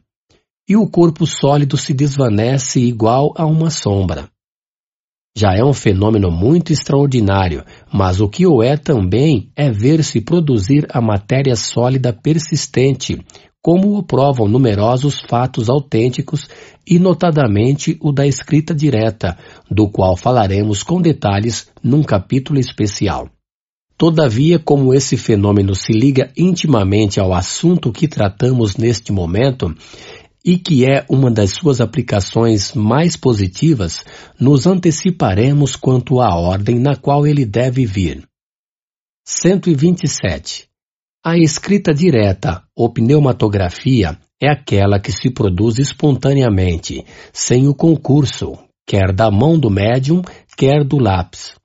E 0.67 0.75
o 0.75 0.85
corpo 0.85 1.25
sólido 1.25 1.77
se 1.77 1.93
desvanece 1.93 2.81
igual 2.81 3.33
a 3.37 3.45
uma 3.45 3.69
sombra. 3.69 4.29
Já 5.37 5.55
é 5.55 5.63
um 5.63 5.71
fenômeno 5.71 6.29
muito 6.29 6.73
extraordinário, 6.73 7.63
mas 7.93 8.19
o 8.19 8.27
que 8.27 8.45
o 8.45 8.61
é 8.61 8.75
também 8.75 9.49
é 9.55 9.71
ver-se 9.71 10.19
produzir 10.19 10.85
a 10.91 10.99
matéria 10.99 11.55
sólida 11.55 12.11
persistente, 12.11 13.17
como 13.61 13.97
o 13.97 14.03
provam 14.03 14.47
numerosos 14.47 15.19
fatos 15.19 15.69
autênticos 15.69 16.47
e 16.87 16.97
notadamente 16.97 17.97
o 18.01 18.11
da 18.11 18.25
escrita 18.25 18.73
direta, 18.73 19.37
do 19.69 19.89
qual 19.89 20.15
falaremos 20.15 20.81
com 20.81 21.01
detalhes 21.01 21.67
num 21.83 22.01
capítulo 22.01 22.59
especial. 22.59 23.29
Todavia, 23.97 24.57
como 24.57 24.93
esse 24.93 25.17
fenômeno 25.17 25.75
se 25.75 25.91
liga 25.91 26.31
intimamente 26.37 27.19
ao 27.19 27.33
assunto 27.33 27.91
que 27.91 28.07
tratamos 28.07 28.77
neste 28.77 29.11
momento, 29.11 29.75
e 30.43 30.57
que 30.57 30.85
é 30.85 31.05
uma 31.09 31.29
das 31.29 31.51
suas 31.51 31.81
aplicações 31.81 32.73
mais 32.73 33.17
positivas, 33.17 34.05
nos 34.39 34.65
anteciparemos 34.65 35.75
quanto 35.75 36.21
à 36.21 36.33
ordem 36.33 36.79
na 36.79 36.95
qual 36.95 37.27
ele 37.27 37.45
deve 37.45 37.85
vir. 37.85 38.23
127. 39.25 40.68
A 41.21 41.37
escrita 41.37 41.93
direta 41.93 42.63
ou 42.73 42.93
pneumatografia 42.93 44.17
é 44.41 44.49
aquela 44.49 45.01
que 45.01 45.11
se 45.11 45.29
produz 45.29 45.77
espontaneamente, 45.77 47.03
sem 47.33 47.67
o 47.67 47.75
concurso, 47.75 48.57
quer 48.87 49.11
da 49.13 49.29
mão 49.29 49.59
do 49.59 49.69
médium, 49.69 50.21
quer 50.55 50.81
do 50.85 50.97
lápis. 50.97 51.55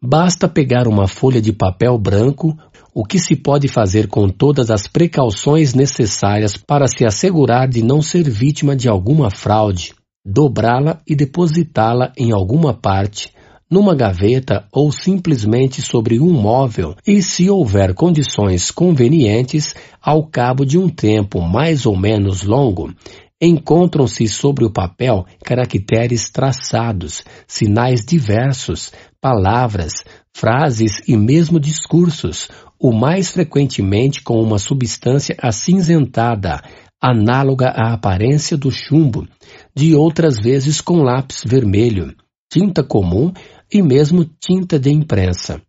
Basta 0.00 0.48
pegar 0.48 0.86
uma 0.86 1.08
folha 1.08 1.42
de 1.42 1.52
papel 1.52 1.98
branco, 1.98 2.56
o 2.94 3.04
que 3.04 3.18
se 3.18 3.34
pode 3.34 3.66
fazer 3.66 4.06
com 4.06 4.28
todas 4.28 4.70
as 4.70 4.86
precauções 4.86 5.74
necessárias 5.74 6.56
para 6.56 6.86
se 6.86 7.04
assegurar 7.04 7.68
de 7.68 7.82
não 7.82 8.00
ser 8.00 8.30
vítima 8.30 8.76
de 8.76 8.88
alguma 8.88 9.28
fraude, 9.28 9.92
dobrá-la 10.24 11.00
e 11.04 11.16
depositá-la 11.16 12.12
em 12.16 12.32
alguma 12.32 12.72
parte, 12.72 13.33
numa 13.74 13.92
gaveta 13.92 14.68
ou 14.72 14.92
simplesmente 14.92 15.82
sobre 15.82 16.20
um 16.20 16.32
móvel 16.32 16.94
e, 17.04 17.20
se 17.20 17.50
houver 17.50 17.92
condições 17.92 18.70
convenientes, 18.70 19.74
ao 20.00 20.24
cabo 20.28 20.64
de 20.64 20.78
um 20.78 20.88
tempo 20.88 21.40
mais 21.40 21.84
ou 21.84 21.96
menos 21.96 22.44
longo, 22.44 22.94
encontram-se 23.42 24.28
sobre 24.28 24.64
o 24.64 24.70
papel 24.70 25.26
caracteres 25.44 26.30
traçados, 26.30 27.24
sinais 27.48 28.04
diversos, 28.06 28.92
palavras, 29.20 30.04
frases 30.32 31.02
e 31.08 31.16
mesmo 31.16 31.58
discursos, 31.58 32.48
o 32.78 32.92
mais 32.92 33.32
frequentemente 33.32 34.22
com 34.22 34.40
uma 34.40 34.60
substância 34.60 35.34
acinzentada, 35.42 36.62
análoga 37.02 37.70
à 37.70 37.92
aparência 37.92 38.56
do 38.56 38.70
chumbo, 38.70 39.26
de 39.74 39.96
outras 39.96 40.38
vezes 40.38 40.80
com 40.80 41.02
lápis 41.02 41.42
vermelho, 41.44 42.14
tinta 42.54 42.84
comum 42.84 43.32
e 43.72 43.82
mesmo 43.82 44.24
tinta 44.24 44.78
de 44.78 44.90
imprensa. 44.90 45.62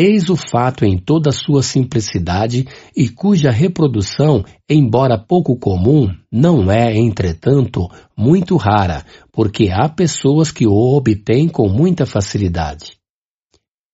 Eis 0.00 0.30
o 0.30 0.36
fato 0.36 0.84
em 0.84 0.96
toda 0.96 1.32
sua 1.32 1.60
simplicidade 1.60 2.64
e 2.96 3.08
cuja 3.08 3.50
reprodução, 3.50 4.44
embora 4.70 5.18
pouco 5.18 5.58
comum, 5.58 6.08
não 6.30 6.70
é, 6.70 6.96
entretanto, 6.96 7.88
muito 8.16 8.56
rara, 8.56 9.04
porque 9.32 9.70
há 9.72 9.88
pessoas 9.88 10.52
que 10.52 10.68
o 10.68 10.72
obtêm 10.72 11.48
com 11.48 11.68
muita 11.68 12.06
facilidade. 12.06 12.96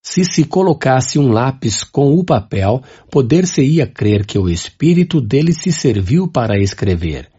Se 0.02 0.22
se 0.26 0.44
colocasse 0.44 1.18
um 1.18 1.32
lápis 1.32 1.82
com 1.82 2.12
o 2.12 2.22
papel, 2.22 2.82
poder-se-ia 3.10 3.86
crer 3.86 4.26
que 4.26 4.38
o 4.38 4.50
espírito 4.50 5.18
dele 5.22 5.54
se 5.54 5.72
serviu 5.72 6.28
para 6.28 6.60
escrever. 6.60 7.33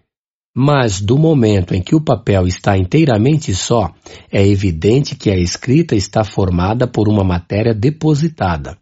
Mas 0.57 1.01
do 1.01 1.17
momento 1.17 1.75
em 1.75 1.81
que 1.81 1.93
o 1.93 2.01
papel 2.01 2.47
está 2.47 2.77
inteiramente 2.77 3.53
só, 3.53 3.93
é 4.31 4.47
evidente 4.47 5.13
que 5.13 5.29
a 5.29 5.38
escrita 5.38 5.95
está 5.95 6.23
formada 6.23 6.88
por 6.88 7.09
uma 7.09 7.25
matéria 7.25 7.73
depositada. 7.73 8.77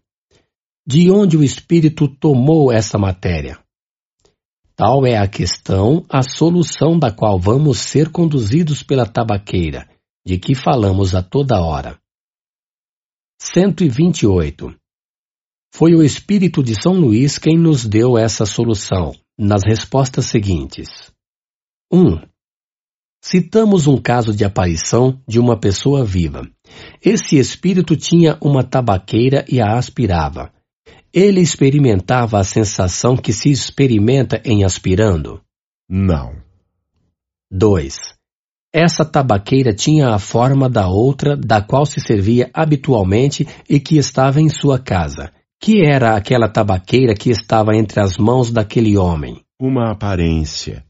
De 0.86 1.10
onde 1.10 1.36
o 1.36 1.44
espírito 1.44 2.08
tomou 2.08 2.72
essa 2.72 3.00
matéria? 3.00 3.58
Tal 4.76 5.06
é 5.06 5.18
a 5.18 5.28
questão, 5.28 6.06
a 6.10 6.22
solução 6.22 7.00
da 7.00 7.12
qual 7.12 7.40
vamos 7.40 7.80
ser 7.80 8.10
conduzidos 8.10 8.84
pela 8.84 9.06
tabaqueira, 9.06 9.88
de 10.26 10.38
que 10.38 10.54
falamos 10.54 11.16
a 11.16 11.24
toda 11.24 11.62
hora. 11.62 11.98
128. 13.40 14.74
Foi 15.74 15.96
o 15.96 16.04
Espírito 16.04 16.64
de 16.64 16.80
São 16.80 16.94
Luís 16.94 17.38
quem 17.38 17.58
nos 17.58 17.86
deu 17.86 18.18
essa 18.18 18.46
solução, 18.46 19.14
nas 19.38 19.64
respostas 19.66 20.28
seguintes. 20.28 21.13
1. 21.94 22.20
Citamos 23.24 23.86
um 23.86 23.98
caso 23.98 24.36
de 24.36 24.44
aparição 24.44 25.22
de 25.28 25.40
uma 25.40 25.56
pessoa 25.56 26.04
viva. 26.04 26.50
Esse 27.00 27.38
espírito 27.38 27.96
tinha 27.96 28.36
uma 28.42 28.64
tabaqueira 28.64 29.46
e 29.48 29.62
a 29.62 29.78
aspirava. 29.78 30.52
Ele 31.14 31.40
experimentava 31.40 32.40
a 32.40 32.44
sensação 32.44 33.16
que 33.16 33.32
se 33.32 33.52
experimenta 33.52 34.42
em 34.44 34.64
aspirando? 34.64 35.40
Não. 35.88 36.34
2. 37.52 37.96
Essa 38.74 39.06
tabaqueira 39.06 39.72
tinha 39.72 40.16
a 40.16 40.18
forma 40.18 40.68
da 40.68 40.88
outra 40.88 41.38
da 41.38 41.62
qual 41.62 41.86
se 41.86 42.02
servia 42.02 42.50
habitualmente 42.52 43.48
e 43.70 43.80
que 43.80 43.98
estava 43.98 44.42
em 44.42 44.50
sua 44.50 44.80
casa. 44.80 45.32
Que 45.62 45.86
era 45.86 46.18
aquela 46.18 46.50
tabaqueira 46.50 47.14
que 47.14 47.30
estava 47.30 47.76
entre 47.76 48.02
as 48.02 48.18
mãos 48.18 48.52
daquele 48.52 48.98
homem? 48.98 49.44
Uma 49.62 49.92
aparência. 49.92 50.84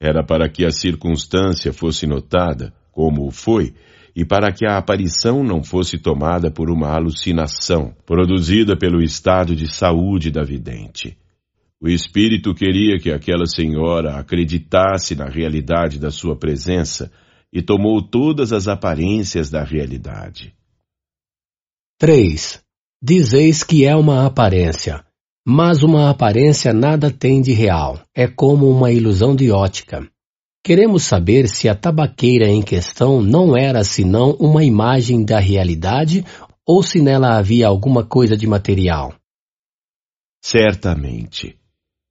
Era 0.00 0.24
para 0.24 0.48
que 0.48 0.64
a 0.64 0.70
circunstância 0.70 1.72
fosse 1.72 2.06
notada, 2.06 2.72
como 2.92 3.26
o 3.26 3.30
foi, 3.30 3.74
e 4.14 4.24
para 4.24 4.52
que 4.52 4.66
a 4.66 4.76
aparição 4.76 5.44
não 5.44 5.62
fosse 5.62 5.98
tomada 5.98 6.50
por 6.50 6.70
uma 6.70 6.94
alucinação 6.94 7.94
produzida 8.04 8.76
pelo 8.76 9.02
estado 9.02 9.54
de 9.54 9.72
saúde 9.72 10.30
da 10.30 10.42
vidente. 10.42 11.16
O 11.80 11.88
espírito 11.88 12.54
queria 12.54 12.98
que 12.98 13.12
aquela 13.12 13.46
senhora 13.46 14.18
acreditasse 14.18 15.14
na 15.14 15.26
realidade 15.26 15.98
da 15.98 16.10
sua 16.10 16.36
presença 16.36 17.12
e 17.52 17.62
tomou 17.62 18.02
todas 18.02 18.52
as 18.52 18.66
aparências 18.66 19.48
da 19.48 19.62
realidade. 19.62 20.52
3. 21.98 22.60
Dizeis 23.00 23.62
que 23.62 23.84
é 23.84 23.94
uma 23.94 24.26
aparência, 24.26 25.04
mas 25.50 25.82
uma 25.82 26.10
aparência 26.10 26.74
nada 26.74 27.10
tem 27.10 27.40
de 27.40 27.54
real, 27.54 27.98
é 28.14 28.28
como 28.28 28.68
uma 28.68 28.92
ilusão 28.92 29.34
de 29.34 29.50
ótica. 29.50 30.06
Queremos 30.62 31.04
saber 31.04 31.48
se 31.48 31.70
a 31.70 31.74
tabaqueira 31.74 32.46
em 32.46 32.60
questão 32.60 33.22
não 33.22 33.56
era 33.56 33.82
senão 33.82 34.32
uma 34.32 34.62
imagem 34.62 35.24
da 35.24 35.38
realidade 35.38 36.22
ou 36.66 36.82
se 36.82 37.00
nela 37.00 37.38
havia 37.38 37.66
alguma 37.66 38.04
coisa 38.04 38.36
de 38.36 38.46
material. 38.46 39.14
Certamente. 40.44 41.56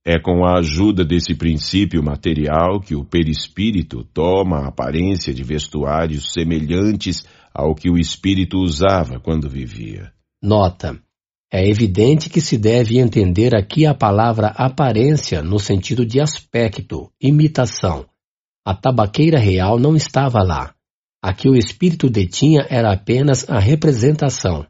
É 0.04 0.20
com 0.20 0.44
a 0.44 0.58
ajuda 0.58 1.06
desse 1.06 1.36
princípio 1.36 2.02
material 2.02 2.80
que 2.80 2.96
o 2.96 3.06
perispírito 3.06 4.04
toma 4.04 4.62
a 4.62 4.70
aparência 4.70 5.32
de 5.32 5.44
vestuários 5.44 6.34
semelhantes 6.34 7.24
ao 7.54 7.76
que 7.76 7.88
o 7.88 8.00
espírito 8.00 8.58
usava 8.58 9.20
quando 9.20 9.48
vivia. 9.48 10.12
Nota. 10.42 11.00
É 11.52 11.68
evidente 11.68 12.30
que 12.30 12.42
se 12.42 12.58
deve 12.58 13.00
entender 13.00 13.56
aqui 13.56 13.86
a 13.86 13.94
palavra 13.94 14.48
aparência 14.50 15.42
no 15.42 15.60
sentido 15.60 16.06
de 16.06 16.20
aspecto, 16.20 17.10
imitação, 17.22 18.06
a 18.68 18.74
tabaqueira 18.74 19.40
real 19.40 19.80
não 19.80 19.96
estava 19.96 20.44
lá. 20.44 20.74
A 21.24 21.34
que 21.34 21.48
o 21.48 21.56
espírito 21.56 22.10
detinha 22.10 22.68
era 22.70 22.92
apenas 22.92 23.50
a 23.50 23.60
representação. 23.60 24.66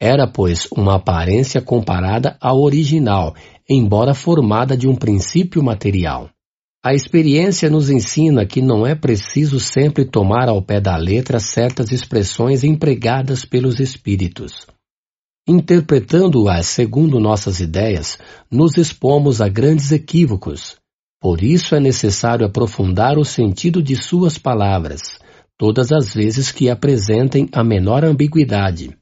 Era, 0.00 0.26
pois, 0.26 0.66
uma 0.72 0.96
aparência 0.96 1.62
comparada 1.62 2.36
ao 2.40 2.60
original, 2.60 3.36
embora 3.68 4.14
formada 4.14 4.76
de 4.76 4.88
um 4.88 4.96
princípio 4.96 5.62
material. 5.62 6.28
A 6.84 6.92
experiência 6.92 7.70
nos 7.70 7.88
ensina 7.88 8.44
que 8.44 8.60
não 8.60 8.84
é 8.84 8.96
preciso 8.96 9.60
sempre 9.60 10.04
tomar 10.04 10.48
ao 10.48 10.60
pé 10.60 10.80
da 10.80 10.96
letra 10.96 11.38
certas 11.38 11.92
expressões 11.92 12.64
empregadas 12.64 13.44
pelos 13.44 13.78
espíritos. 13.78 14.66
Interpretando-as 15.52 16.66
segundo 16.66 17.18
nossas 17.18 17.58
ideias, 17.58 18.16
nos 18.48 18.76
expomos 18.76 19.40
a 19.40 19.48
grandes 19.48 19.90
equívocos, 19.90 20.76
por 21.20 21.42
isso 21.42 21.74
é 21.74 21.80
necessário 21.80 22.46
aprofundar 22.46 23.18
o 23.18 23.24
sentido 23.24 23.82
de 23.82 23.96
suas 23.96 24.38
palavras, 24.38 25.18
todas 25.58 25.90
as 25.90 26.14
vezes 26.14 26.52
que 26.52 26.70
apresentem 26.70 27.48
a 27.52 27.64
menor 27.64 28.04
ambiguidade. 28.04 28.96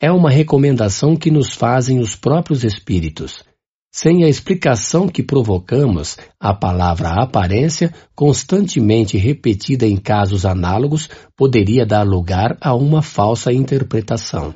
É 0.00 0.10
uma 0.10 0.30
recomendação 0.30 1.14
que 1.14 1.30
nos 1.30 1.52
fazem 1.52 1.98
os 1.98 2.16
próprios 2.16 2.64
espíritos. 2.64 3.44
Sem 3.92 4.24
a 4.24 4.30
explicação 4.30 5.06
que 5.06 5.22
provocamos, 5.22 6.16
a 6.40 6.54
palavra 6.54 7.22
aparência, 7.22 7.92
constantemente 8.14 9.18
repetida 9.18 9.86
em 9.86 9.98
casos 9.98 10.46
análogos, 10.46 11.10
poderia 11.36 11.84
dar 11.84 12.02
lugar 12.02 12.56
a 12.62 12.74
uma 12.74 13.02
falsa 13.02 13.52
interpretação. 13.52 14.54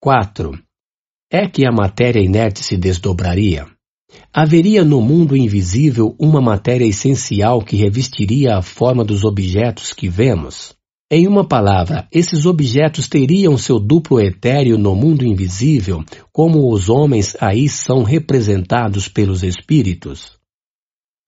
4. 0.00 0.56
É 1.28 1.48
que 1.48 1.66
a 1.66 1.72
matéria 1.72 2.20
inerte 2.20 2.62
se 2.62 2.76
desdobraria? 2.76 3.66
Haveria 4.32 4.84
no 4.84 5.00
mundo 5.00 5.36
invisível 5.36 6.14
uma 6.20 6.40
matéria 6.40 6.86
essencial 6.86 7.60
que 7.60 7.76
revestiria 7.76 8.56
a 8.56 8.62
forma 8.62 9.04
dos 9.04 9.24
objetos 9.24 9.92
que 9.92 10.08
vemos? 10.08 10.72
Em 11.10 11.26
uma 11.26 11.46
palavra, 11.46 12.06
esses 12.12 12.46
objetos 12.46 13.08
teriam 13.08 13.58
seu 13.58 13.80
duplo 13.80 14.20
etéreo 14.20 14.78
no 14.78 14.94
mundo 14.94 15.26
invisível, 15.26 16.04
como 16.32 16.72
os 16.72 16.88
homens 16.88 17.36
aí 17.40 17.68
são 17.68 18.04
representados 18.04 19.08
pelos 19.08 19.42
espíritos? 19.42 20.38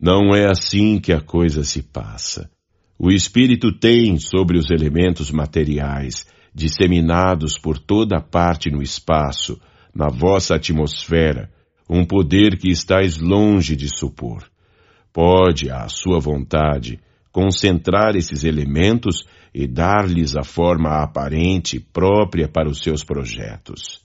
Não 0.01 0.33
é 0.33 0.49
assim 0.49 1.01
que 1.01 1.13
a 1.13 1.21
coisa 1.21 1.65
se 1.65 1.83
passa. 1.83 2.49
O 2.97 3.11
espírito 3.11 3.73
tem 3.73 4.17
sobre 4.19 4.59
os 4.59 4.71
elementos 4.71 5.33
materiais, 5.33 6.25
disseminados 6.55 7.59
por 7.59 7.79
toda 7.79 8.21
parte 8.21 8.71
no 8.71 8.83
espaço, 8.83 9.61
na 9.95 10.09
vossa 10.09 10.57
atmosfera, 10.57 11.51
um 11.89 12.05
poder 12.05 12.57
que 12.59 12.71
estáis 12.71 13.19
longe 13.19 13.75
de 13.75 13.89
supor. 13.89 14.45
Pode, 15.13 15.71
à 15.71 15.89
sua 15.89 16.21
vontade, 16.21 17.01
concentrar 17.33 18.15
esses 18.15 18.45
elementos 18.45 19.25
e 19.53 19.67
dar-lhes 19.67 20.37
a 20.37 20.45
forma 20.45 21.03
aparente 21.03 21.81
própria 21.81 22.49
para 22.49 22.69
os 22.69 22.79
seus 22.79 23.03
projetos. 23.03 24.01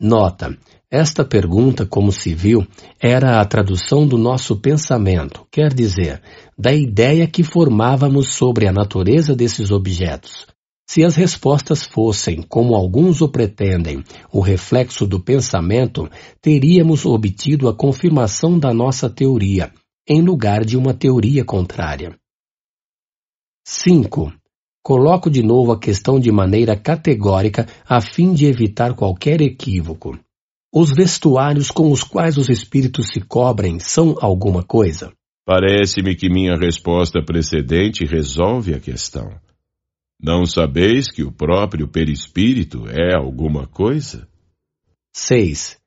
Nota: 0.00 0.56
esta 0.90 1.24
pergunta, 1.24 1.84
como 1.84 2.12
se 2.12 2.32
viu, 2.34 2.66
era 3.00 3.40
a 3.40 3.44
tradução 3.44 4.06
do 4.06 4.16
nosso 4.16 4.56
pensamento, 4.56 5.46
quer 5.50 5.72
dizer, 5.74 6.22
da 6.56 6.72
ideia 6.72 7.26
que 7.26 7.42
formávamos 7.42 8.34
sobre 8.34 8.66
a 8.68 8.72
natureza 8.72 9.34
desses 9.34 9.70
objetos, 9.70 10.46
se 10.88 11.04
as 11.04 11.14
respostas 11.14 11.84
fossem, 11.84 12.40
como 12.40 12.74
alguns 12.74 13.20
o 13.20 13.28
pretendem, 13.28 14.02
o 14.32 14.40
reflexo 14.40 15.06
do 15.06 15.20
pensamento, 15.20 16.08
teríamos 16.40 17.04
obtido 17.04 17.68
a 17.68 17.74
confirmação 17.74 18.58
da 18.58 18.72
nossa 18.72 19.10
teoria, 19.10 19.70
em 20.08 20.22
lugar 20.22 20.64
de 20.64 20.78
uma 20.78 20.94
teoria 20.94 21.44
contrária. 21.44 22.16
5. 23.66 24.32
Coloco 24.82 25.28
de 25.28 25.42
novo 25.42 25.72
a 25.72 25.78
questão 25.78 26.18
de 26.18 26.32
maneira 26.32 26.74
categórica 26.74 27.66
a 27.86 28.00
fim 28.00 28.32
de 28.32 28.46
evitar 28.46 28.94
qualquer 28.94 29.42
equívoco. 29.42 30.18
Os 30.72 30.90
vestuários 30.90 31.70
com 31.70 31.92
os 31.92 32.02
quais 32.02 32.38
os 32.38 32.48
espíritos 32.48 33.08
se 33.08 33.20
cobrem 33.20 33.78
são 33.78 34.16
alguma 34.22 34.62
coisa? 34.62 35.12
Parece-me 35.44 36.16
que 36.16 36.30
minha 36.30 36.56
resposta 36.56 37.22
precedente 37.22 38.06
resolve 38.06 38.72
a 38.72 38.80
questão. 38.80 39.47
Não 40.20 40.44
sabeis 40.44 41.08
que 41.10 41.22
o 41.22 41.30
próprio 41.30 41.86
perispírito 41.86 42.88
é 42.88 43.16
alguma 43.16 43.68
coisa? 43.68 44.28
6. 45.14 45.78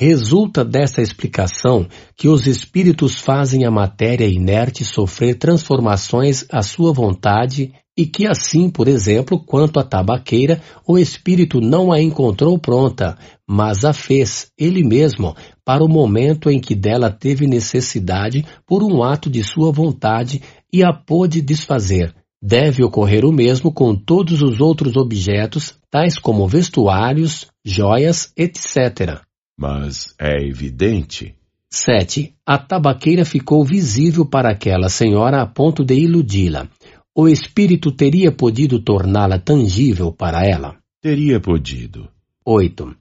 Resulta 0.00 0.64
desta 0.64 1.00
explicação 1.00 1.86
que 2.16 2.28
os 2.28 2.46
espíritos 2.46 3.18
fazem 3.20 3.64
a 3.64 3.70
matéria 3.70 4.26
inerte 4.26 4.84
sofrer 4.84 5.36
transformações 5.36 6.44
à 6.52 6.62
sua 6.62 6.92
vontade 6.92 7.72
e 7.96 8.06
que 8.06 8.28
assim, 8.28 8.70
por 8.70 8.86
exemplo, 8.86 9.38
quanto 9.44 9.80
à 9.80 9.84
tabaqueira, 9.84 10.60
o 10.86 10.96
espírito 10.96 11.60
não 11.60 11.92
a 11.92 12.00
encontrou 12.00 12.56
pronta, 12.56 13.18
mas 13.44 13.84
a 13.84 13.92
fez, 13.92 14.52
ele 14.56 14.84
mesmo, 14.84 15.34
para 15.64 15.84
o 15.84 15.88
momento 15.88 16.48
em 16.48 16.60
que 16.60 16.76
dela 16.76 17.10
teve 17.10 17.48
necessidade 17.48 18.44
por 18.64 18.84
um 18.84 19.02
ato 19.02 19.28
de 19.28 19.42
sua 19.42 19.72
vontade 19.72 20.40
e 20.72 20.84
a 20.84 20.92
pôde 20.92 21.42
desfazer, 21.42 22.14
Deve 22.42 22.84
ocorrer 22.84 23.24
o 23.24 23.32
mesmo 23.32 23.72
com 23.72 23.96
todos 23.96 24.42
os 24.42 24.60
outros 24.60 24.96
objetos, 24.96 25.74
tais 25.90 26.18
como 26.18 26.46
vestuários, 26.46 27.48
joias, 27.64 28.32
etc. 28.36 29.22
Mas 29.58 30.14
é 30.20 30.40
evidente. 30.46 31.34
7. 31.70 32.32
A 32.46 32.56
tabaqueira 32.56 33.24
ficou 33.24 33.64
visível 33.64 34.24
para 34.24 34.50
aquela 34.50 34.88
senhora 34.88 35.42
a 35.42 35.46
ponto 35.46 35.84
de 35.84 35.94
iludi-la. 35.94 36.68
O 37.14 37.28
espírito 37.28 37.90
teria 37.90 38.30
podido 38.30 38.80
torná-la 38.80 39.38
tangível 39.38 40.12
para 40.12 40.46
ela? 40.46 40.76
Teria 41.02 41.40
podido. 41.40 42.08
8. 42.46 42.94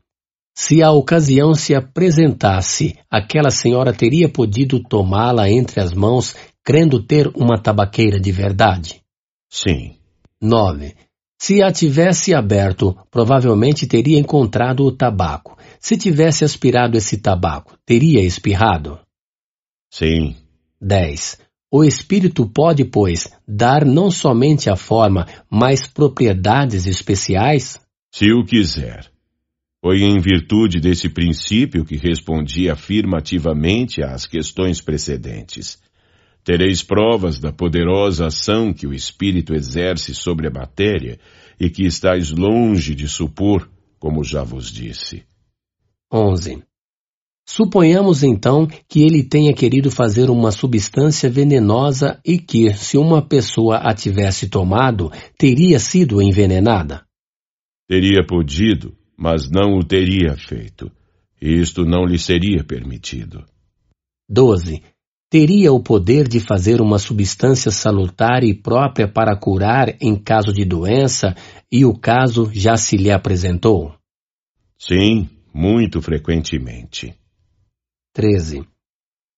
Se 0.56 0.82
a 0.82 0.92
ocasião 0.92 1.53
se 1.53 1.76
apresentasse, 1.76 2.98
aquela 3.12 3.52
senhora 3.52 3.94
teria 3.94 4.28
podido 4.28 4.82
tomá-la 4.82 5.48
entre 5.48 5.80
as 5.80 5.94
mãos, 5.94 6.36
crendo 6.64 7.03
ter 7.03 7.28
uma 7.36 7.62
tabaqueira 7.62 8.20
de 8.20 8.32
verdade? 8.32 9.02
Sim. 9.49 9.96
9. 10.42 10.96
Se 11.40 11.62
a 11.62 11.72
tivesse 11.72 12.33
aberto, 12.33 12.97
provavelmente 13.12 13.85
teria 13.85 14.19
encontrado 14.19 14.83
o 14.83 14.92
tabaco. 14.92 15.58
Se 15.80 15.97
tivesse 15.97 16.44
aspirado 16.44 16.97
esse 16.97 17.17
tabaco, 17.17 17.78
teria 17.85 18.22
espirrado? 18.22 18.99
Sim. 19.92 20.35
10. 20.81 21.40
O 21.72 21.83
espírito 21.83 22.47
pode, 22.47 22.85
pois, 22.85 23.30
dar 23.47 23.85
não 23.85 24.10
somente 24.10 24.69
a 24.69 24.76
forma, 24.76 25.28
mas 25.49 25.85
propriedades 25.85 26.85
especiais? 26.85 27.80
Se 28.12 28.31
o 28.31 28.44
quiser. 28.44 29.12
Foi 29.80 30.01
em 30.01 30.19
virtude 30.19 30.80
desse 30.80 31.08
princípio 31.08 31.85
que 31.85 31.97
respondi 31.97 32.69
afirmativamente 32.69 34.01
às 34.01 34.26
questões 34.26 34.81
precedentes. 34.81 35.80
Tereis 36.47 36.81
provas 36.81 37.40
da 37.40 37.51
poderosa 37.51 38.28
ação 38.28 38.72
que 38.72 38.88
o 38.88 38.94
Espírito 38.94 39.53
exerce 39.53 40.15
sobre 40.15 40.47
a 40.47 40.49
matéria 40.49 41.19
e 41.60 41.69
que 41.69 41.85
estáis 41.85 42.31
longe 42.31 42.96
de 42.96 43.06
supor, 43.06 43.69
como 43.99 44.24
já 44.24 44.44
vos 44.44 44.72
disse. 44.72 45.26
11. 46.10 46.63
Suponhamos 47.46 48.24
então 48.24 48.65
que 48.88 49.01
ele 49.01 49.26
tenha 49.26 49.53
querido 49.53 49.92
fazer 49.92 50.30
uma 50.30 50.49
substância 50.49 51.30
venenosa 51.30 52.17
e 52.26 52.40
que, 52.40 52.74
se 52.74 52.97
uma 52.97 53.22
pessoa 53.22 53.80
a 53.80 53.94
tivesse 53.94 54.47
tomado, 54.47 55.12
teria 55.38 55.80
sido 55.80 56.22
envenenada. 56.22 57.06
Teria 57.90 58.26
podido, 58.26 58.96
mas 59.17 59.51
não 59.51 59.78
o 59.78 59.83
teria 59.83 60.38
feito. 60.38 60.90
Isto 61.42 61.83
não 61.83 62.06
lhe 62.06 62.17
seria 62.17 62.63
permitido. 62.63 63.44
12. 64.30 64.81
Teria 65.29 65.74
o 65.74 65.83
poder 65.83 66.26
de 66.26 66.40
fazer 66.40 66.79
uma 66.79 66.97
substância 66.97 67.69
salutar 67.69 68.45
e 68.45 68.53
própria 68.53 69.10
para 69.10 69.35
curar 69.35 69.97
em 69.99 70.15
caso 70.15 70.53
de 70.53 70.63
doença 70.63 71.35
e 71.69 71.83
o 71.83 71.93
caso 71.93 72.49
já 72.53 72.77
se 72.77 72.95
lhe 72.95 73.11
apresentou? 73.11 73.93
Sim, 74.79 75.29
muito 75.53 76.01
frequentemente. 76.01 77.13
13. 78.13 78.65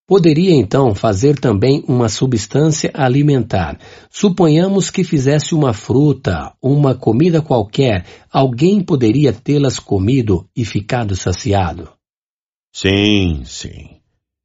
Poderia 0.05 0.55
então 0.55 0.93
fazer 0.93 1.39
também 1.39 1.83
uma 1.88 2.07
substância 2.07 2.91
alimentar. 2.93 3.79
Suponhamos 4.11 4.91
que 4.91 5.03
fizesse 5.03 5.55
uma 5.55 5.73
fruta, 5.73 6.53
uma 6.61 6.93
comida 6.93 7.41
qualquer, 7.41 8.05
alguém 8.31 8.83
poderia 8.83 9.33
tê-las 9.33 9.79
comido 9.79 10.47
e 10.55 10.63
ficado 10.63 11.15
saciado? 11.15 11.91
Sim, 12.72 13.43
sim. 13.43 13.99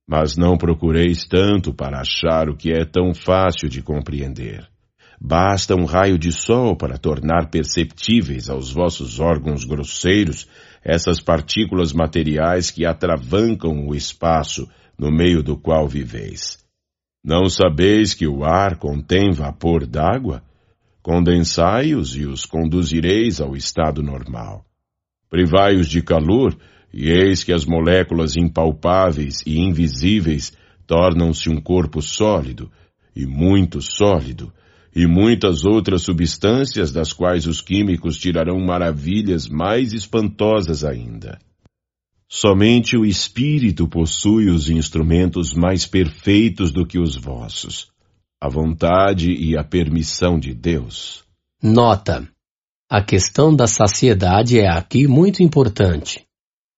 Mas 0.07 0.37
não 0.37 0.57
procureis 0.57 1.25
tanto 1.25 1.73
para 1.73 2.01
achar 2.01 2.49
o 2.49 2.57
que 2.57 2.73
é 2.73 2.85
tão 2.85 3.15
fácil 3.15 3.69
de 3.69 3.83
compreender. 3.83 4.69
Basta 5.21 5.75
um 5.75 5.85
raio 5.85 6.19
de 6.19 6.31
sol 6.33 6.77
para 6.77 6.99
tornar 6.99 7.49
perceptíveis 7.49 8.51
aos 8.51 8.71
vossos 8.71 9.21
órgãos 9.21 9.65
grosseiros 9.65 10.47
essas 10.83 11.21
partículas 11.21 11.93
materiais 11.93 12.71
que 12.71 12.85
atravancam 12.85 13.87
o 13.87 13.95
espaço 13.95 14.69
no 14.99 15.11
meio 15.11 15.43
do 15.43 15.57
qual 15.57 15.89
viveis. 15.89 16.63
Não 17.25 17.49
sabeis 17.49 18.13
que 18.13 18.27
o 18.27 18.45
ar 18.45 18.77
contém 18.77 19.31
vapor 19.33 19.87
d'água? 19.87 20.43
Condensai-os 21.03 22.17
e 22.17 22.27
os 22.27 22.45
conduzireis 22.45 23.41
ao 23.41 23.57
estado 23.57 24.03
normal. 24.03 24.65
Privai-os 25.31 25.89
de 25.89 26.03
calor, 26.03 26.55
e 26.97 27.11
eis 27.11 27.43
que 27.43 27.53
as 27.53 27.65
moléculas 27.65 28.37
impalpáveis 28.37 29.43
e 29.45 29.59
invisíveis 29.59 30.53
tornam-se 30.87 31.51
um 31.51 31.61
corpo 31.61 32.01
sólido, 32.01 32.71
e 33.17 33.27
muito 33.27 33.81
sólido, 33.83 34.53
e 34.95 35.05
muitas 35.05 35.65
outras 35.65 36.03
substâncias 36.03 36.93
das 36.93 37.13
quais 37.13 37.49
os 37.49 37.61
químicos 37.61 38.17
tirarão 38.17 38.61
maravilhas 38.61 39.49
mais 39.49 39.93
espantosas 39.93 40.85
ainda. 40.85 41.41
Somente 42.29 42.97
o 42.97 43.05
Espírito 43.05 43.89
possui 43.89 44.49
os 44.49 44.71
instrumentos 44.71 45.53
mais 45.53 45.87
perfeitos 45.87 46.71
do 46.71 46.87
que 46.87 47.01
os 47.01 47.17
vossos, 47.17 47.89
a 48.41 48.49
vontade 48.49 49.33
e 49.33 49.59
a 49.59 49.65
permissão 49.65 50.39
de 50.39 50.55
Deus. 50.55 51.25
Nota: 51.61 52.29
a 52.89 53.03
questão 53.03 53.55
da 53.55 53.67
saciedade 53.67 54.61
é 54.61 54.69
aqui 54.69 55.09
muito 55.09 55.43
importante. 55.43 56.25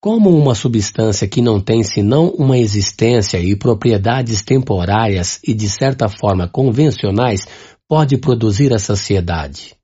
Como 0.06 0.30
uma 0.30 0.54
substância 0.54 1.26
que 1.26 1.42
não 1.42 1.60
tem 1.60 1.82
senão 1.82 2.28
uma 2.28 2.56
existência 2.56 3.38
e 3.38 3.56
propriedades 3.56 4.40
temporárias 4.40 5.40
e 5.42 5.52
de 5.52 5.68
certa 5.68 6.08
forma 6.08 6.46
convencionais 6.46 7.44
pode 7.88 8.16
produzir 8.16 8.72
a 8.72 8.78
saciedade? 8.78 9.74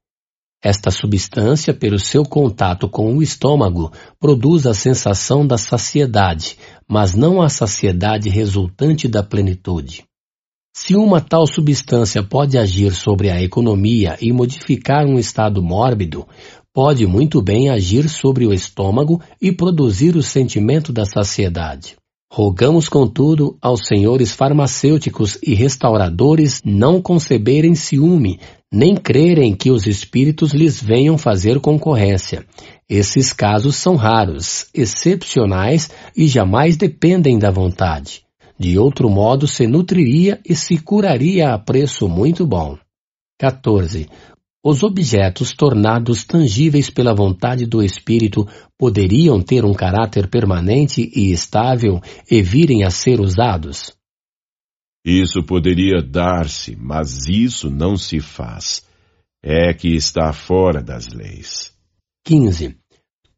Esta 0.62 0.92
substância, 0.92 1.74
pelo 1.74 1.98
seu 1.98 2.22
contato 2.22 2.88
com 2.88 3.16
o 3.16 3.20
estômago, 3.20 3.90
produz 4.20 4.64
a 4.64 4.74
sensação 4.74 5.44
da 5.44 5.58
saciedade, 5.58 6.56
mas 6.88 7.16
não 7.16 7.42
a 7.42 7.48
saciedade 7.48 8.28
resultante 8.28 9.08
da 9.08 9.24
plenitude. 9.24 10.04
Se 10.72 10.94
uma 10.94 11.20
tal 11.20 11.48
substância 11.48 12.22
pode 12.22 12.56
agir 12.56 12.92
sobre 12.92 13.28
a 13.28 13.42
economia 13.42 14.16
e 14.22 14.32
modificar 14.32 15.04
um 15.04 15.18
estado 15.18 15.60
mórbido, 15.60 16.28
pode 16.72 17.06
muito 17.06 17.42
bem 17.42 17.68
agir 17.68 18.08
sobre 18.08 18.46
o 18.46 18.52
estômago 18.52 19.20
e 19.40 19.52
produzir 19.52 20.16
o 20.16 20.22
sentimento 20.22 20.92
da 20.92 21.04
saciedade. 21.04 21.96
Rogamos, 22.32 22.88
contudo, 22.88 23.58
aos 23.60 23.86
senhores 23.86 24.32
farmacêuticos 24.32 25.38
e 25.42 25.54
restauradores 25.54 26.62
não 26.64 27.02
conceberem 27.02 27.74
ciúme, 27.74 28.40
nem 28.72 28.94
crerem 28.94 29.54
que 29.54 29.70
os 29.70 29.86
espíritos 29.86 30.54
lhes 30.54 30.82
venham 30.82 31.18
fazer 31.18 31.60
concorrência. 31.60 32.46
Esses 32.88 33.34
casos 33.34 33.76
são 33.76 33.96
raros, 33.96 34.66
excepcionais 34.72 35.90
e 36.16 36.26
jamais 36.26 36.74
dependem 36.74 37.38
da 37.38 37.50
vontade. 37.50 38.22
De 38.58 38.78
outro 38.78 39.10
modo, 39.10 39.46
se 39.46 39.66
nutriria 39.66 40.40
e 40.48 40.54
se 40.54 40.78
curaria 40.78 41.52
a 41.52 41.58
preço 41.58 42.08
muito 42.08 42.46
bom. 42.46 42.78
14. 43.38 44.08
Os 44.64 44.84
objetos 44.84 45.52
tornados 45.52 46.24
tangíveis 46.24 46.88
pela 46.88 47.12
vontade 47.12 47.66
do 47.66 47.82
Espírito 47.82 48.46
poderiam 48.78 49.42
ter 49.42 49.64
um 49.64 49.74
caráter 49.74 50.28
permanente 50.28 51.10
e 51.16 51.32
estável 51.32 52.00
e 52.30 52.40
virem 52.40 52.84
a 52.84 52.90
ser 52.90 53.20
usados? 53.20 53.92
Isso 55.04 55.42
poderia 55.42 56.00
dar-se, 56.00 56.76
mas 56.76 57.26
isso 57.28 57.68
não 57.68 57.96
se 57.96 58.20
faz. 58.20 58.86
É 59.42 59.74
que 59.74 59.88
está 59.96 60.32
fora 60.32 60.80
das 60.80 61.08
leis. 61.08 61.72
15. 62.24 62.76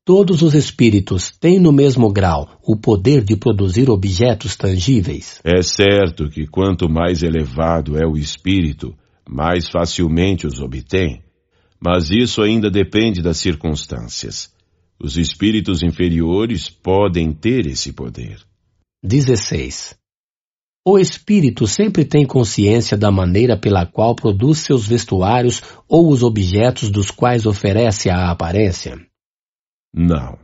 Todos 0.05 0.43
os 0.43 0.53
espíritos 0.53 1.31
têm 1.31 1.59
no 1.59 1.73
mesmo 1.73 2.13
grau 2.13 2.61
o 2.63 2.77
poder 2.77 3.25
de 3.25 3.35
produzir 3.35 3.89
objetos 3.89 4.55
tangíveis? 4.55 5.41
É 5.43 5.63
certo 5.63 6.29
que 6.29 6.47
quanto 6.47 6.87
mais 6.87 7.23
elevado 7.23 7.97
é 7.97 8.07
o 8.07 8.15
espírito, 8.15 8.95
mais 9.29 9.69
facilmente 9.69 10.47
os 10.47 10.61
obtém, 10.61 11.23
mas 11.81 12.11
isso 12.11 12.43
ainda 12.43 12.71
depende 12.71 13.23
das 13.23 13.39
circunstâncias. 13.39 14.53
Os 14.99 15.17
espíritos 15.17 15.83
inferiores 15.83 16.69
podem 16.69 17.33
ter 17.33 17.67
esse 17.67 17.93
poder. 17.93 18.39
16. 19.03 19.97
O 20.87 20.99
espírito 20.99 21.67
sempre 21.67 22.05
tem 22.05 22.27
consciência 22.27 22.97
da 22.97 23.11
maneira 23.11 23.59
pela 23.59 23.87
qual 23.87 24.15
produz 24.15 24.59
seus 24.59 24.87
vestuários 24.87 25.63
ou 25.89 26.11
os 26.11 26.23
objetos 26.23 26.91
dos 26.91 27.11
quais 27.11 27.47
oferece 27.47 28.11
a 28.11 28.31
aparência? 28.31 28.99
Não. 29.95 30.39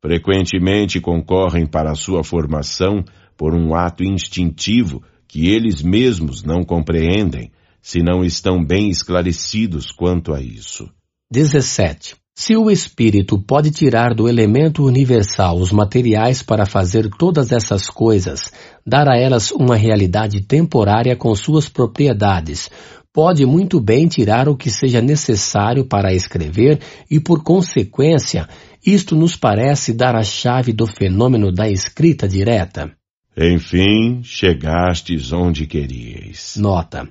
Frequentemente 0.00 1.00
concorrem 1.00 1.66
para 1.66 1.90
a 1.90 1.96
sua 1.96 2.22
formação 2.22 3.04
por 3.36 3.54
um 3.54 3.74
ato 3.74 4.04
instintivo 4.04 5.02
que 5.26 5.48
eles 5.48 5.82
mesmos 5.82 6.42
não 6.42 6.62
compreendem, 6.62 7.50
se 7.82 8.00
não 8.02 8.24
estão 8.24 8.64
bem 8.64 8.88
esclarecidos 8.88 9.90
quanto 9.90 10.32
a 10.32 10.40
isso. 10.40 10.88
17. 11.30 12.14
Se 12.34 12.56
o 12.56 12.70
espírito 12.70 13.38
pode 13.38 13.70
tirar 13.70 14.14
do 14.14 14.26
elemento 14.26 14.84
universal 14.84 15.58
os 15.58 15.70
materiais 15.70 16.42
para 16.42 16.64
fazer 16.64 17.10
todas 17.18 17.52
essas 17.52 17.90
coisas, 17.90 18.50
dar 18.86 19.06
a 19.08 19.18
elas 19.18 19.50
uma 19.50 19.76
realidade 19.76 20.40
temporária 20.40 21.14
com 21.14 21.34
suas 21.34 21.68
propriedades, 21.68 22.70
pode 23.12 23.44
muito 23.44 23.78
bem 23.80 24.08
tirar 24.08 24.48
o 24.48 24.56
que 24.56 24.70
seja 24.70 25.02
necessário 25.02 25.84
para 25.84 26.14
escrever 26.14 26.80
e, 27.10 27.20
por 27.20 27.42
consequência, 27.42 28.48
isto 28.84 29.14
nos 29.14 29.36
parece 29.36 29.92
dar 29.92 30.16
a 30.16 30.22
chave 30.22 30.72
do 30.72 30.86
fenômeno 30.86 31.52
da 31.52 31.68
escrita 31.68 32.26
direta. 32.26 32.90
Enfim, 33.36 34.22
chegastes 34.22 35.32
onde 35.32 35.66
queríeis. 35.66 36.56
Nota. 36.56 37.08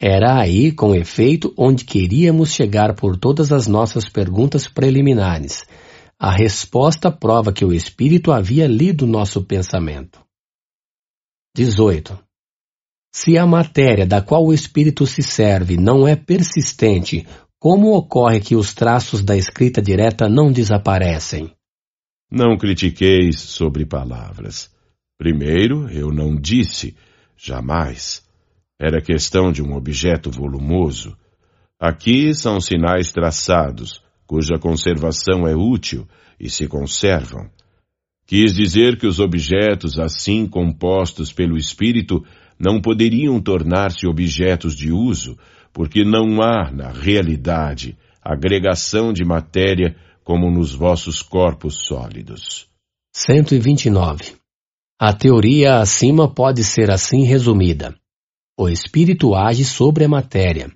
Era 0.00 0.38
aí, 0.38 0.72
com 0.72 0.94
efeito, 0.94 1.54
onde 1.56 1.84
queríamos 1.84 2.52
chegar 2.52 2.94
por 2.94 3.16
todas 3.16 3.50
as 3.50 3.66
nossas 3.66 4.08
perguntas 4.08 4.68
preliminares. 4.68 5.64
a 6.18 6.30
resposta 6.30 7.12
prova 7.12 7.52
que 7.52 7.64
o 7.64 7.74
espírito 7.74 8.32
havia 8.32 8.66
lido 8.66 9.06
nosso 9.06 9.44
pensamento. 9.44 10.18
18. 11.54 12.18
Se 13.14 13.36
a 13.38 13.46
matéria 13.46 14.06
da 14.06 14.22
qual 14.22 14.44
o 14.44 14.52
espírito 14.52 15.06
se 15.06 15.22
serve 15.22 15.76
não 15.76 16.08
é 16.08 16.16
persistente, 16.16 17.26
como 17.58 17.94
ocorre 17.94 18.40
que 18.40 18.56
os 18.56 18.74
traços 18.74 19.22
da 19.22 19.36
escrita 19.36 19.80
direta 19.80 20.28
não 20.28 20.50
desaparecem? 20.50 21.52
Não 22.30 22.56
critiqueis 22.56 23.40
sobre 23.40 23.86
palavras. 23.86 24.70
Primeiro, 25.18 25.88
eu 25.90 26.10
não 26.10 26.36
disse, 26.36 26.96
jamais. 27.36 28.25
Era 28.78 29.00
questão 29.00 29.50
de 29.50 29.62
um 29.62 29.74
objeto 29.74 30.30
volumoso. 30.30 31.16
Aqui 31.80 32.34
são 32.34 32.60
sinais 32.60 33.10
traçados, 33.10 34.02
cuja 34.26 34.58
conservação 34.58 35.46
é 35.46 35.54
útil 35.54 36.06
e 36.38 36.50
se 36.50 36.66
conservam. 36.66 37.48
Quis 38.26 38.54
dizer 38.54 38.98
que 38.98 39.06
os 39.06 39.20
objetos 39.20 39.98
assim 39.98 40.46
compostos 40.46 41.32
pelo 41.32 41.56
espírito 41.56 42.24
não 42.58 42.80
poderiam 42.80 43.40
tornar-se 43.40 44.06
objetos 44.06 44.74
de 44.74 44.90
uso, 44.90 45.38
porque 45.72 46.04
não 46.04 46.42
há, 46.42 46.70
na 46.70 46.90
realidade, 46.90 47.96
agregação 48.22 49.12
de 49.12 49.24
matéria 49.24 49.96
como 50.24 50.50
nos 50.50 50.74
vossos 50.74 51.22
corpos 51.22 51.86
sólidos. 51.86 52.68
129. 53.14 54.34
A 54.98 55.12
teoria 55.12 55.78
acima 55.78 56.28
pode 56.28 56.64
ser 56.64 56.90
assim 56.90 57.22
resumida. 57.22 57.94
O 58.58 58.70
espírito 58.70 59.34
age 59.34 59.66
sobre 59.66 60.06
a 60.06 60.08
matéria, 60.08 60.72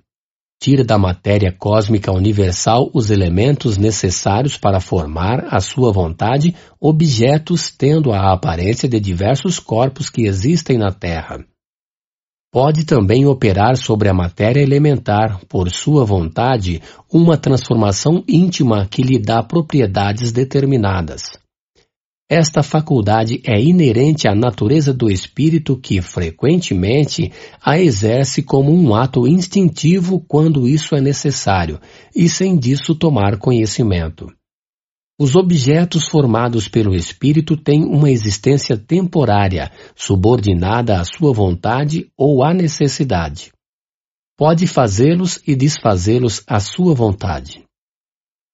tira 0.61 0.83
da 0.83 0.99
matéria 0.99 1.51
cósmica 1.51 2.11
universal 2.11 2.91
os 2.93 3.09
elementos 3.09 3.75
necessários 3.75 4.55
para 4.55 4.79
formar, 4.79 5.47
à 5.49 5.59
sua 5.59 5.91
vontade, 5.91 6.55
objetos 6.79 7.71
tendo 7.75 8.13
a 8.13 8.31
aparência 8.31 8.87
de 8.87 8.99
diversos 8.99 9.57
corpos 9.57 10.11
que 10.11 10.27
existem 10.27 10.77
na 10.77 10.91
Terra. 10.91 11.43
Pode 12.53 12.85
também 12.85 13.25
operar 13.25 13.75
sobre 13.75 14.09
a 14.09 14.13
matéria 14.13 14.61
elementar, 14.61 15.43
por 15.49 15.71
sua 15.71 16.05
vontade, 16.05 16.83
uma 17.11 17.35
transformação 17.35 18.23
íntima 18.27 18.85
que 18.85 19.01
lhe 19.01 19.17
dá 19.17 19.41
propriedades 19.41 20.31
determinadas. 20.31 21.40
Esta 22.33 22.63
faculdade 22.63 23.41
é 23.45 23.61
inerente 23.61 24.25
à 24.25 24.33
natureza 24.33 24.93
do 24.93 25.11
espírito 25.11 25.75
que, 25.75 26.01
frequentemente, 26.01 27.29
a 27.61 27.77
exerce 27.77 28.41
como 28.41 28.71
um 28.71 28.95
ato 28.95 29.27
instintivo 29.27 30.23
quando 30.25 30.65
isso 30.65 30.95
é 30.95 31.01
necessário, 31.01 31.77
e 32.15 32.29
sem 32.29 32.57
disso 32.57 32.95
tomar 32.95 33.37
conhecimento. 33.37 34.31
Os 35.19 35.35
objetos 35.35 36.07
formados 36.07 36.69
pelo 36.69 36.95
espírito 36.95 37.57
têm 37.57 37.83
uma 37.83 38.09
existência 38.09 38.77
temporária, 38.77 39.69
subordinada 39.93 41.01
à 41.01 41.03
sua 41.03 41.33
vontade 41.33 42.09
ou 42.17 42.45
à 42.45 42.53
necessidade. 42.53 43.51
Pode 44.37 44.67
fazê-los 44.67 45.41
e 45.45 45.53
desfazê-los 45.53 46.41
à 46.47 46.61
sua 46.61 46.95
vontade. 46.95 47.61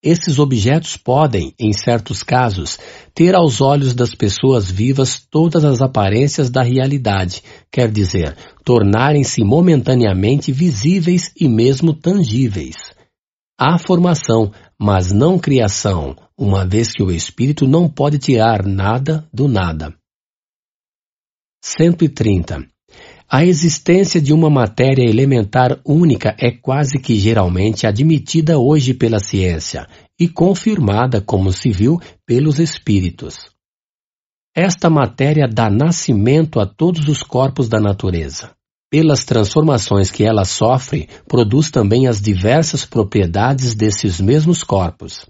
Esses 0.02 0.38
objetos 0.38 0.96
podem, 0.96 1.54
em 1.60 1.74
certos 1.74 2.22
casos, 2.22 2.78
ter 3.16 3.36
aos 3.36 3.62
olhos 3.62 3.96
das 3.96 4.14
pessoas 4.14 4.70
vivas 4.70 5.26
todas 5.30 5.66
as 5.66 5.82
aparências 5.82 6.52
da 6.52 6.62
realidade, 6.62 7.42
quer 7.72 7.92
dizer, 7.92 8.38
tornarem-se 8.64 9.44
momentaneamente 9.44 10.52
visíveis 10.52 11.32
e 11.36 11.50
mesmo 11.50 11.94
tangíveis. 11.94 12.76
Há 13.60 13.80
formação, 13.80 14.52
mas 14.80 15.12
não 15.12 15.40
criação, 15.40 16.16
uma 16.38 16.64
vez 16.64 16.92
que 16.92 17.02
o 17.02 17.12
espírito 17.12 17.68
não 17.68 17.90
pode 17.90 18.20
tirar 18.20 18.64
nada 18.64 19.28
do 19.34 19.48
nada. 19.48 19.96
130. 21.64 22.68
A 23.30 23.44
existência 23.44 24.22
de 24.22 24.32
uma 24.32 24.50
matéria 24.50 25.04
elementar 25.04 25.82
única 25.86 26.34
é 26.40 26.50
quase 26.50 26.98
que 26.98 27.20
geralmente 27.20 27.86
admitida 27.86 28.58
hoje 28.58 28.94
pela 28.94 29.20
ciência 29.20 29.86
e 30.18 30.30
confirmada, 30.30 31.20
como 31.20 31.52
se 31.52 31.70
viu, 31.70 32.00
pelos 32.26 32.58
espíritos. 32.58 33.50
Esta 34.56 34.90
matéria 34.90 35.46
dá 35.46 35.70
nascimento 35.70 36.58
a 36.58 36.66
todos 36.66 37.10
os 37.10 37.22
corpos 37.22 37.68
da 37.68 37.82
natureza. 37.82 38.52
Pelas 38.90 39.26
transformações 39.26 40.10
que 40.10 40.24
ela 40.24 40.46
sofre, 40.46 41.10
produz 41.28 41.70
também 41.70 42.08
as 42.08 42.22
diversas 42.22 42.86
propriedades 42.86 43.76
desses 43.76 44.22
mesmos 44.22 44.64
corpos. 44.64 45.26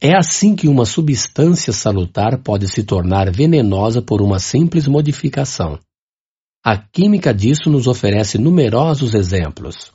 É 0.00 0.16
assim 0.16 0.56
que 0.56 0.66
uma 0.66 0.84
substância 0.84 1.72
salutar 1.72 2.42
pode 2.42 2.66
se 2.66 2.82
tornar 2.82 3.30
venenosa 3.30 4.02
por 4.02 4.20
uma 4.20 4.40
simples 4.40 4.88
modificação. 4.88 5.78
A 6.64 6.76
química 6.76 7.32
disso 7.32 7.70
nos 7.70 7.86
oferece 7.86 8.36
numerosos 8.36 9.14
exemplos. 9.14 9.92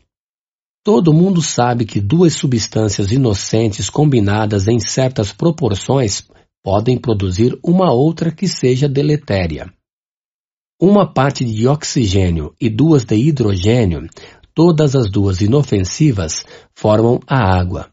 Todo 0.84 1.14
mundo 1.14 1.42
sabe 1.42 1.86
que 1.86 2.02
duas 2.02 2.34
substâncias 2.34 3.12
inocentes 3.12 3.90
combinadas 3.90 4.68
em 4.68 4.80
certas 4.80 5.32
proporções 5.32 6.28
podem 6.64 6.98
produzir 6.98 7.58
uma 7.64 7.92
outra 7.94 8.32
que 8.32 8.48
seja 8.48 8.88
deletéria. 8.88 9.72
Uma 10.82 11.14
parte 11.14 11.46
de 11.46 11.68
oxigênio 11.68 12.54
e 12.60 12.70
duas 12.70 13.06
de 13.06 13.16
hidrogênio, 13.16 14.08
todas 14.54 14.96
as 14.96 15.10
duas 15.10 15.42
inofensivas, 15.42 16.46
formam 16.76 17.20
a 17.28 17.58
água. 17.58 17.90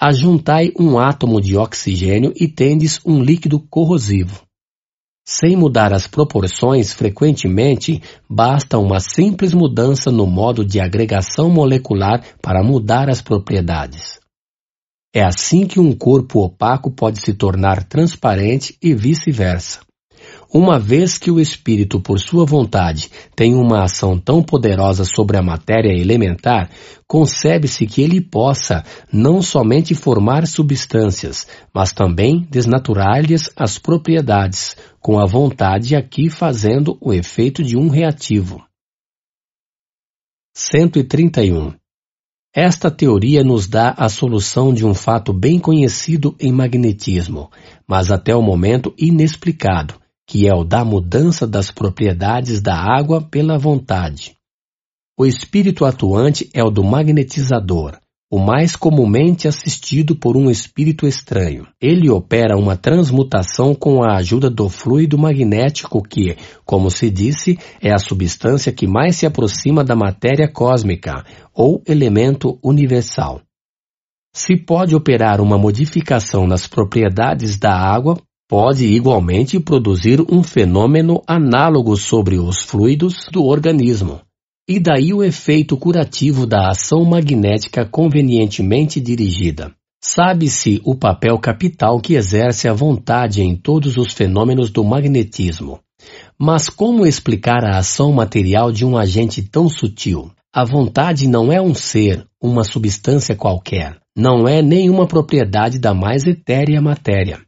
Ajuntai 0.00 0.72
um 0.78 0.98
átomo 0.98 1.40
de 1.40 1.56
oxigênio 1.56 2.32
e 2.36 2.46
tendes 2.46 3.00
um 3.04 3.20
líquido 3.20 3.58
corrosivo. 3.58 4.45
Sem 5.28 5.56
mudar 5.56 5.92
as 5.92 6.06
proporções 6.06 6.92
frequentemente, 6.92 8.00
basta 8.30 8.78
uma 8.78 9.00
simples 9.00 9.52
mudança 9.52 10.10
no 10.12 10.24
modo 10.24 10.64
de 10.64 10.78
agregação 10.78 11.50
molecular 11.50 12.22
para 12.40 12.62
mudar 12.62 13.10
as 13.10 13.20
propriedades. 13.20 14.20
É 15.12 15.24
assim 15.24 15.66
que 15.66 15.80
um 15.80 15.92
corpo 15.92 16.44
opaco 16.44 16.90
pode 16.90 17.20
se 17.20 17.34
tornar 17.34 17.82
transparente 17.84 18.76
e 18.80 18.94
vice-versa. 18.94 19.85
Uma 20.52 20.78
vez 20.78 21.18
que 21.18 21.30
o 21.30 21.40
espírito, 21.40 22.00
por 22.00 22.20
sua 22.20 22.44
vontade, 22.44 23.10
tem 23.34 23.54
uma 23.54 23.82
ação 23.82 24.18
tão 24.18 24.42
poderosa 24.42 25.04
sobre 25.04 25.36
a 25.36 25.42
matéria 25.42 25.92
elementar, 25.92 26.70
concebe-se 27.06 27.86
que 27.86 28.00
ele 28.00 28.20
possa 28.20 28.84
não 29.12 29.42
somente 29.42 29.94
formar 29.94 30.46
substâncias, 30.46 31.46
mas 31.74 31.92
também 31.92 32.46
desnaturar-lhes 32.50 33.50
as 33.56 33.78
propriedades, 33.78 34.76
com 35.00 35.18
a 35.18 35.26
vontade 35.26 35.96
aqui 35.96 36.30
fazendo 36.30 36.96
o 37.00 37.12
efeito 37.12 37.62
de 37.62 37.76
um 37.76 37.88
reativo. 37.88 38.64
131. 40.54 41.74
Esta 42.54 42.90
teoria 42.90 43.44
nos 43.44 43.68
dá 43.68 43.90
a 43.90 44.08
solução 44.08 44.72
de 44.72 44.86
um 44.86 44.94
fato 44.94 45.30
bem 45.30 45.58
conhecido 45.58 46.34
em 46.40 46.50
magnetismo, 46.50 47.50
mas 47.86 48.10
até 48.10 48.34
o 48.34 48.40
momento 48.40 48.94
inexplicado, 48.96 49.94
que 50.26 50.48
é 50.48 50.54
o 50.54 50.64
da 50.64 50.84
mudança 50.84 51.46
das 51.46 51.70
propriedades 51.70 52.60
da 52.60 52.74
água 52.74 53.22
pela 53.22 53.56
vontade. 53.56 54.36
O 55.18 55.24
espírito 55.24 55.84
atuante 55.84 56.50
é 56.52 56.62
o 56.62 56.70
do 56.70 56.84
magnetizador, 56.84 57.98
o 58.30 58.38
mais 58.38 58.74
comumente 58.74 59.46
assistido 59.46 60.16
por 60.16 60.36
um 60.36 60.50
espírito 60.50 61.06
estranho. 61.06 61.66
Ele 61.80 62.10
opera 62.10 62.58
uma 62.58 62.76
transmutação 62.76 63.74
com 63.74 64.02
a 64.02 64.16
ajuda 64.16 64.50
do 64.50 64.68
fluido 64.68 65.16
magnético 65.16 66.02
que, 66.02 66.36
como 66.64 66.90
se 66.90 67.08
disse, 67.08 67.56
é 67.80 67.94
a 67.94 67.98
substância 67.98 68.72
que 68.72 68.86
mais 68.86 69.16
se 69.16 69.26
aproxima 69.26 69.84
da 69.84 69.94
matéria 69.94 70.50
cósmica, 70.52 71.24
ou 71.54 71.82
elemento 71.86 72.58
universal. 72.62 73.40
Se 74.34 74.56
pode 74.56 74.94
operar 74.94 75.40
uma 75.40 75.56
modificação 75.56 76.46
nas 76.46 76.66
propriedades 76.66 77.58
da 77.58 77.72
água 77.72 78.18
pode 78.48 78.86
igualmente 78.86 79.58
produzir 79.58 80.20
um 80.30 80.42
fenômeno 80.42 81.22
análogo 81.26 81.96
sobre 81.96 82.38
os 82.38 82.62
fluidos 82.62 83.26
do 83.32 83.44
organismo. 83.44 84.20
E 84.68 84.80
daí 84.80 85.12
o 85.12 85.22
efeito 85.22 85.76
curativo 85.76 86.46
da 86.46 86.70
ação 86.70 87.04
magnética 87.04 87.84
convenientemente 87.84 89.00
dirigida. 89.00 89.72
Sabe-se 90.02 90.80
o 90.84 90.94
papel 90.94 91.38
capital 91.38 92.00
que 92.00 92.14
exerce 92.14 92.68
a 92.68 92.72
vontade 92.72 93.42
em 93.42 93.56
todos 93.56 93.96
os 93.96 94.12
fenômenos 94.12 94.70
do 94.70 94.84
magnetismo. 94.84 95.80
Mas 96.38 96.68
como 96.68 97.06
explicar 97.06 97.64
a 97.64 97.78
ação 97.78 98.12
material 98.12 98.70
de 98.70 98.84
um 98.84 98.96
agente 98.96 99.42
tão 99.42 99.68
sutil? 99.68 100.30
A 100.54 100.64
vontade 100.64 101.28
não 101.28 101.52
é 101.52 101.60
um 101.60 101.74
ser, 101.74 102.26
uma 102.40 102.64
substância 102.64 103.34
qualquer. 103.34 103.98
Não 104.16 104.48
é 104.48 104.62
nenhuma 104.62 105.06
propriedade 105.06 105.78
da 105.78 105.92
mais 105.92 106.26
etérea 106.26 106.80
matéria. 106.80 107.45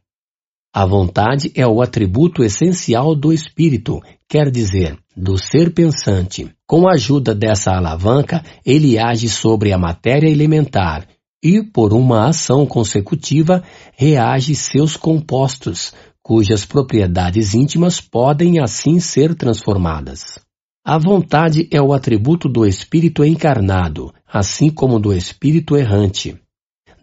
A 0.79 0.85
vontade 0.85 1.51
é 1.55 1.67
o 1.67 1.81
atributo 1.81 2.41
essencial 2.41 3.13
do 3.13 3.33
espírito, 3.33 3.99
quer 4.29 4.49
dizer, 4.49 4.97
do 5.13 5.37
ser 5.37 5.73
pensante. 5.73 6.49
Com 6.65 6.87
a 6.87 6.93
ajuda 6.93 7.35
dessa 7.35 7.71
alavanca, 7.71 8.41
ele 8.65 8.97
age 8.97 9.27
sobre 9.27 9.73
a 9.73 9.77
matéria 9.77 10.29
elementar, 10.29 11.05
e, 11.43 11.61
por 11.61 11.91
uma 11.91 12.29
ação 12.29 12.65
consecutiva, 12.65 13.61
reage 13.97 14.55
seus 14.55 14.95
compostos, 14.95 15.93
cujas 16.23 16.63
propriedades 16.63 17.53
íntimas 17.53 17.99
podem 17.99 18.61
assim 18.61 19.01
ser 19.01 19.35
transformadas. 19.35 20.39
A 20.85 20.97
vontade 20.97 21.67
é 21.73 21.81
o 21.81 21.91
atributo 21.91 22.47
do 22.47 22.65
espírito 22.65 23.25
encarnado, 23.25 24.13
assim 24.25 24.69
como 24.69 24.97
do 24.97 25.11
espírito 25.11 25.75
errante. 25.75 26.39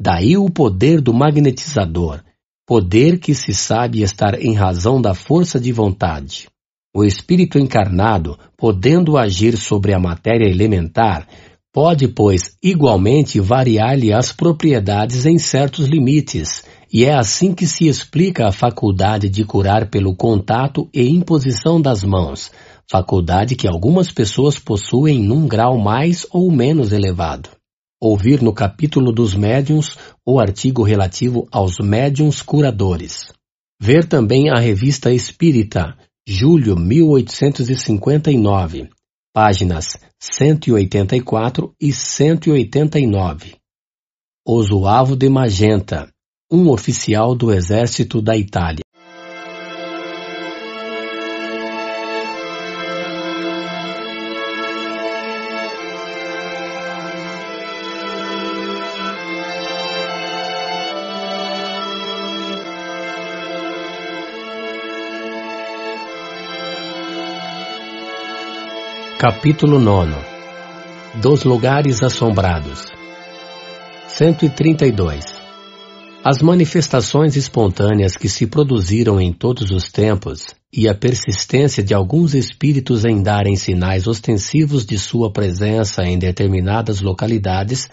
Daí 0.00 0.38
o 0.38 0.48
poder 0.48 1.02
do 1.02 1.12
magnetizador, 1.12 2.22
poder 2.66 3.20
que 3.20 3.32
se 3.32 3.54
sabe 3.54 4.02
estar 4.02 4.34
em 4.42 4.52
razão 4.52 5.00
da 5.00 5.14
força 5.14 5.60
de 5.60 5.70
vontade. 5.70 6.48
O 6.92 7.04
espírito 7.04 7.58
encarnado, 7.58 8.36
podendo 8.56 9.16
agir 9.16 9.56
sobre 9.56 9.94
a 9.94 10.00
matéria 10.00 10.50
elementar, 10.50 11.28
pode, 11.72 12.08
pois, 12.08 12.56
igualmente 12.62 13.38
variar-lhe 13.38 14.12
as 14.12 14.32
propriedades 14.32 15.26
em 15.26 15.38
certos 15.38 15.86
limites, 15.86 16.64
e 16.92 17.04
é 17.04 17.14
assim 17.14 17.54
que 17.54 17.66
se 17.66 17.86
explica 17.86 18.48
a 18.48 18.52
faculdade 18.52 19.28
de 19.28 19.44
curar 19.44 19.88
pelo 19.88 20.16
contato 20.16 20.88
e 20.92 21.06
imposição 21.06 21.80
das 21.80 22.02
mãos, 22.02 22.50
faculdade 22.90 23.54
que 23.54 23.68
algumas 23.68 24.10
pessoas 24.10 24.58
possuem 24.58 25.22
num 25.22 25.46
grau 25.46 25.78
mais 25.78 26.26
ou 26.32 26.50
menos 26.50 26.92
elevado. 26.92 27.55
Ouvir 28.08 28.40
no 28.40 28.52
capítulo 28.52 29.10
dos 29.10 29.34
médiuns 29.34 29.98
o 30.24 30.38
artigo 30.38 30.84
relativo 30.84 31.48
aos 31.50 31.80
médiuns 31.80 32.40
curadores. 32.40 33.32
Ver 33.82 34.06
também 34.06 34.48
a 34.48 34.60
revista 34.60 35.12
Espírita, 35.12 35.98
julho 36.24 36.76
1859, 36.76 38.88
páginas 39.34 39.98
184 40.20 41.74
e 41.80 41.92
189. 41.92 43.56
Osuavo 44.46 45.16
de 45.16 45.28
Magenta, 45.28 46.08
um 46.48 46.70
oficial 46.70 47.34
do 47.34 47.52
exército 47.52 48.22
da 48.22 48.36
Itália. 48.36 48.85
Capítulo 69.18 69.80
9 69.80 70.12
Dos 71.22 71.42
Lugares 71.44 72.02
Assombrados 72.02 72.84
132 74.08 75.24
As 76.22 76.42
manifestações 76.42 77.34
espontâneas 77.34 78.14
que 78.14 78.28
se 78.28 78.46
produziram 78.46 79.18
em 79.18 79.32
todos 79.32 79.70
os 79.70 79.90
tempos 79.90 80.54
e 80.70 80.86
a 80.86 80.94
persistência 80.94 81.82
de 81.82 81.94
alguns 81.94 82.34
espíritos 82.34 83.06
em 83.06 83.22
darem 83.22 83.56
sinais 83.56 84.06
ostensivos 84.06 84.84
de 84.84 84.98
sua 84.98 85.32
presença 85.32 86.04
em 86.04 86.18
determinadas 86.18 87.00
localidades 87.00 87.88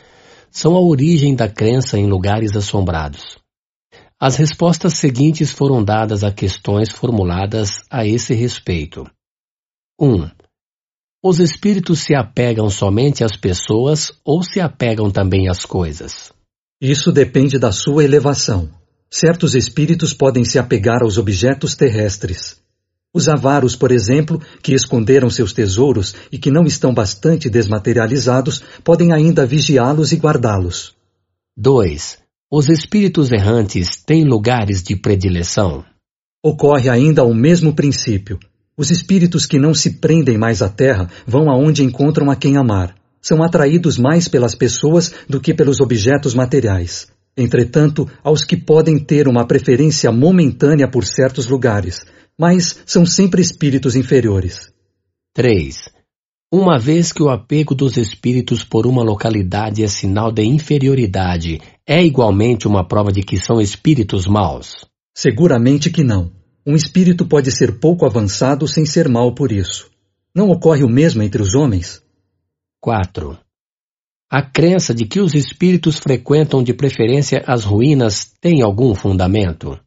são 0.51 0.75
a 0.75 0.81
origem 0.81 1.33
da 1.33 1.47
crença 1.47 1.97
em 1.97 2.05
lugares 2.05 2.53
assombrados. 2.53 3.37
As 4.19 4.35
respostas 4.35 4.95
seguintes 4.95 5.51
foram 5.51 5.81
dadas 5.81 6.21
a 6.21 6.33
questões 6.33 6.89
formuladas 6.89 7.75
a 7.89 8.05
esse 8.05 8.33
respeito. 8.33 9.09
1. 9.97 10.15
Um, 10.15 10.29
os 11.25 11.39
espíritos 11.39 12.01
se 12.01 12.13
apegam 12.13 12.69
somente 12.69 13.23
às 13.23 13.37
pessoas 13.37 14.11
ou 14.25 14.43
se 14.43 14.59
apegam 14.59 15.09
também 15.09 15.47
às 15.47 15.63
coisas? 15.63 16.33
Isso 16.81 17.13
depende 17.13 17.57
da 17.57 17.71
sua 17.71 18.03
elevação. 18.03 18.69
Certos 19.09 19.55
espíritos 19.55 20.13
podem 20.13 20.43
se 20.43 20.59
apegar 20.59 21.01
aos 21.01 21.17
objetos 21.17 21.75
terrestres. 21.75 22.61
Os 23.13 23.29
avaros, 23.29 23.73
por 23.73 23.91
exemplo, 23.91 24.41
que 24.61 24.73
esconderam 24.73 25.29
seus 25.29 25.53
tesouros 25.53 26.13
e 26.29 26.37
que 26.37 26.51
não 26.51 26.63
estão 26.63 26.93
bastante 26.93 27.49
desmaterializados, 27.49 28.61
podem 28.83 29.13
ainda 29.13 29.45
vigiá-los 29.45 30.11
e 30.11 30.17
guardá-los. 30.17 30.93
2. 31.55 32.17
Os 32.51 32.67
espíritos 32.67 33.31
errantes 33.31 33.95
têm 34.03 34.25
lugares 34.25 34.83
de 34.83 34.97
predileção? 34.97 35.85
Ocorre 36.43 36.89
ainda 36.89 37.23
o 37.23 37.33
mesmo 37.33 37.73
princípio. 37.73 38.39
Os 38.75 38.89
espíritos 38.89 39.45
que 39.45 39.59
não 39.59 39.73
se 39.73 39.99
prendem 39.99 40.37
mais 40.37 40.61
à 40.61 40.69
terra 40.69 41.07
vão 41.27 41.49
aonde 41.49 41.83
encontram 41.83 42.31
a 42.31 42.35
quem 42.35 42.57
amar. 42.57 42.95
São 43.21 43.43
atraídos 43.43 43.97
mais 43.97 44.27
pelas 44.27 44.55
pessoas 44.55 45.13
do 45.29 45.39
que 45.39 45.53
pelos 45.53 45.79
objetos 45.79 46.33
materiais. 46.33 47.07
Entretanto, 47.37 48.09
aos 48.23 48.43
que 48.43 48.57
podem 48.57 48.97
ter 48.99 49.27
uma 49.27 49.45
preferência 49.45 50.11
momentânea 50.11 50.87
por 50.87 51.05
certos 51.05 51.47
lugares, 51.47 52.03
mas 52.37 52.79
são 52.85 53.05
sempre 53.05 53.41
espíritos 53.41 53.95
inferiores. 53.95 54.71
3. 55.33 55.89
Uma 56.51 56.77
vez 56.77 57.11
que 57.11 57.23
o 57.23 57.29
apego 57.29 57.73
dos 57.73 57.97
espíritos 57.97 58.63
por 58.63 58.85
uma 58.85 59.03
localidade 59.03 59.83
é 59.83 59.87
sinal 59.87 60.31
de 60.31 60.43
inferioridade, 60.43 61.59
é 61.87 62.03
igualmente 62.03 62.67
uma 62.67 62.87
prova 62.87 63.11
de 63.11 63.23
que 63.23 63.39
são 63.39 63.59
espíritos 63.59 64.27
maus? 64.27 64.85
Seguramente 65.15 65.89
que 65.89 66.03
não. 66.03 66.42
Um 66.65 66.75
espírito 66.75 67.25
pode 67.27 67.51
ser 67.51 67.77
pouco 67.77 68.05
avançado 68.05 68.67
sem 68.67 68.85
ser 68.85 69.09
mal 69.09 69.35
por 69.35 69.51
isso. 69.51 69.91
Não 70.33 70.49
ocorre 70.49 70.83
o 70.83 70.89
mesmo 70.89 71.21
entre 71.21 71.41
os 71.41 71.55
homens? 71.55 72.01
4. 72.79 73.37
A 74.31 74.41
crença 74.41 74.93
de 74.93 75.05
que 75.05 75.19
os 75.19 75.33
espíritos 75.35 75.99
frequentam 75.99 76.63
de 76.63 76.73
preferência 76.73 77.43
as 77.45 77.65
ruínas 77.65 78.31
tem 78.39 78.61
algum 78.61 78.95
fundamento? 78.95 79.77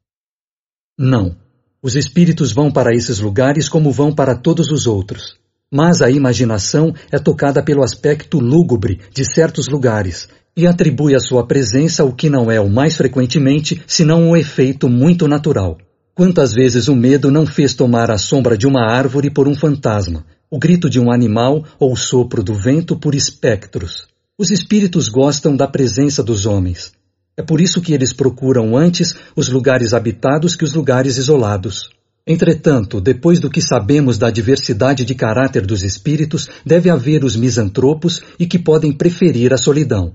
Não. 0.98 1.34
Os 1.82 1.96
espíritos 1.96 2.52
vão 2.52 2.70
para 2.70 2.94
esses 2.94 3.20
lugares 3.20 3.68
como 3.70 3.90
vão 3.90 4.14
para 4.14 4.36
todos 4.36 4.70
os 4.70 4.86
outros. 4.86 5.36
Mas 5.72 6.02
a 6.02 6.10
imaginação 6.10 6.94
é 7.10 7.18
tocada 7.18 7.62
pelo 7.62 7.82
aspecto 7.82 8.38
lúgubre 8.38 9.00
de 9.12 9.24
certos 9.24 9.66
lugares 9.66 10.28
e 10.54 10.66
atribui 10.66 11.14
à 11.14 11.20
sua 11.20 11.46
presença 11.46 12.04
o 12.04 12.14
que 12.14 12.28
não 12.28 12.50
é 12.50 12.60
o 12.60 12.68
mais 12.68 12.96
frequentemente, 12.96 13.82
senão 13.86 14.30
um 14.30 14.36
efeito 14.36 14.88
muito 14.88 15.26
natural. 15.26 15.78
Quantas 16.16 16.54
vezes 16.54 16.88
o 16.88 16.96
medo 16.96 17.30
não 17.30 17.44
fez 17.44 17.74
tomar 17.74 18.10
a 18.10 18.16
sombra 18.16 18.56
de 18.56 18.66
uma 18.66 18.90
árvore 18.90 19.28
por 19.28 19.46
um 19.46 19.54
fantasma, 19.54 20.24
o 20.50 20.58
grito 20.58 20.88
de 20.88 20.98
um 20.98 21.12
animal 21.12 21.62
ou 21.78 21.92
o 21.92 21.96
sopro 21.96 22.42
do 22.42 22.54
vento 22.54 22.96
por 22.96 23.14
espectros? 23.14 24.06
Os 24.38 24.50
espíritos 24.50 25.10
gostam 25.10 25.54
da 25.54 25.68
presença 25.68 26.22
dos 26.22 26.46
homens. 26.46 26.94
É 27.36 27.42
por 27.42 27.60
isso 27.60 27.82
que 27.82 27.92
eles 27.92 28.14
procuram 28.14 28.74
antes 28.74 29.14
os 29.36 29.50
lugares 29.50 29.92
habitados 29.92 30.56
que 30.56 30.64
os 30.64 30.72
lugares 30.72 31.18
isolados. 31.18 31.90
Entretanto, 32.26 32.98
depois 32.98 33.38
do 33.38 33.50
que 33.50 33.60
sabemos 33.60 34.16
da 34.16 34.30
diversidade 34.30 35.04
de 35.04 35.14
caráter 35.14 35.66
dos 35.66 35.82
espíritos, 35.82 36.48
deve 36.64 36.88
haver 36.88 37.24
os 37.24 37.36
misantropos 37.36 38.22
e 38.38 38.46
que 38.46 38.58
podem 38.58 38.90
preferir 38.90 39.52
a 39.52 39.58
solidão. 39.58 40.14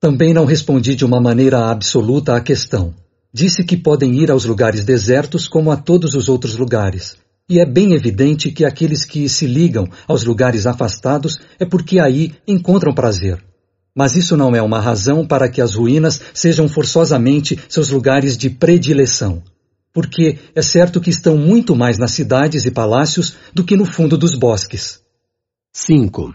Também 0.00 0.32
não 0.32 0.46
respondi 0.46 0.94
de 0.94 1.04
uma 1.04 1.20
maneira 1.20 1.70
absoluta 1.70 2.34
à 2.34 2.40
questão. 2.40 2.94
Disse 3.40 3.62
que 3.62 3.76
podem 3.76 4.16
ir 4.16 4.32
aos 4.32 4.44
lugares 4.44 4.84
desertos 4.84 5.46
como 5.46 5.70
a 5.70 5.76
todos 5.76 6.16
os 6.16 6.28
outros 6.28 6.56
lugares. 6.56 7.16
E 7.48 7.60
é 7.60 7.64
bem 7.64 7.92
evidente 7.92 8.50
que 8.50 8.64
aqueles 8.64 9.04
que 9.04 9.28
se 9.28 9.46
ligam 9.46 9.88
aos 10.08 10.24
lugares 10.24 10.66
afastados 10.66 11.38
é 11.56 11.64
porque 11.64 12.00
aí 12.00 12.34
encontram 12.48 12.92
prazer. 12.92 13.40
Mas 13.94 14.16
isso 14.16 14.36
não 14.36 14.56
é 14.56 14.60
uma 14.60 14.80
razão 14.80 15.24
para 15.24 15.48
que 15.48 15.60
as 15.60 15.76
ruínas 15.76 16.20
sejam 16.34 16.68
forçosamente 16.68 17.56
seus 17.68 17.90
lugares 17.90 18.36
de 18.36 18.50
predileção. 18.50 19.40
Porque 19.92 20.40
é 20.52 20.60
certo 20.60 21.00
que 21.00 21.10
estão 21.10 21.36
muito 21.36 21.76
mais 21.76 21.96
nas 21.96 22.10
cidades 22.10 22.66
e 22.66 22.72
palácios 22.72 23.36
do 23.54 23.62
que 23.62 23.76
no 23.76 23.84
fundo 23.84 24.18
dos 24.18 24.34
bosques. 24.34 24.98
5. 25.72 26.34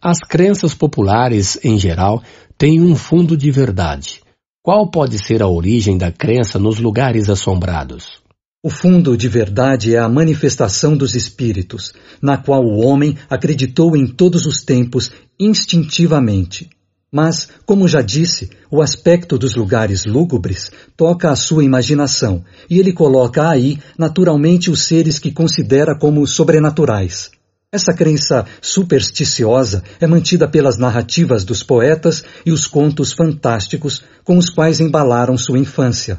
As 0.00 0.18
crenças 0.20 0.74
populares, 0.74 1.58
em 1.64 1.76
geral, 1.76 2.22
têm 2.56 2.80
um 2.80 2.94
fundo 2.94 3.36
de 3.36 3.50
verdade 3.50 4.20
qual 4.62 4.90
pode 4.90 5.16
ser 5.18 5.42
a 5.42 5.48
origem 5.48 5.96
da 5.96 6.12
crença 6.12 6.58
nos 6.58 6.78
lugares 6.78 7.30
assombrados? 7.30 8.20
O 8.62 8.68
fundo 8.68 9.16
de 9.16 9.26
verdade 9.26 9.94
é 9.94 9.98
a 9.98 10.06
manifestação 10.06 10.94
dos 10.94 11.14
espíritos, 11.14 11.94
na 12.20 12.36
qual 12.36 12.62
o 12.62 12.84
homem 12.84 13.16
acreditou 13.30 13.96
em 13.96 14.06
todos 14.06 14.44
os 14.44 14.62
tempos 14.62 15.10
instintivamente. 15.38 16.68
Mas, 17.10 17.48
como 17.64 17.88
já 17.88 18.02
disse, 18.02 18.50
o 18.70 18.82
aspecto 18.82 19.38
dos 19.38 19.56
lugares 19.56 20.04
lúgubres 20.04 20.70
toca 20.94 21.30
a 21.30 21.36
sua 21.36 21.64
imaginação 21.64 22.44
e 22.68 22.78
ele 22.78 22.92
coloca 22.92 23.48
aí 23.48 23.78
naturalmente 23.96 24.70
os 24.70 24.82
seres 24.82 25.18
que 25.18 25.32
considera 25.32 25.98
como 25.98 26.26
sobrenaturais. 26.26 27.30
Essa 27.72 27.92
crença 27.92 28.46
supersticiosa 28.60 29.84
é 30.00 30.06
mantida 30.06 30.48
pelas 30.48 30.76
narrativas 30.76 31.44
dos 31.44 31.62
poetas 31.62 32.24
e 32.44 32.50
os 32.50 32.66
contos 32.66 33.12
fantásticos 33.12 34.02
com 34.24 34.36
os 34.36 34.50
quais 34.50 34.80
embalaram 34.80 35.38
sua 35.38 35.56
infância. 35.56 36.18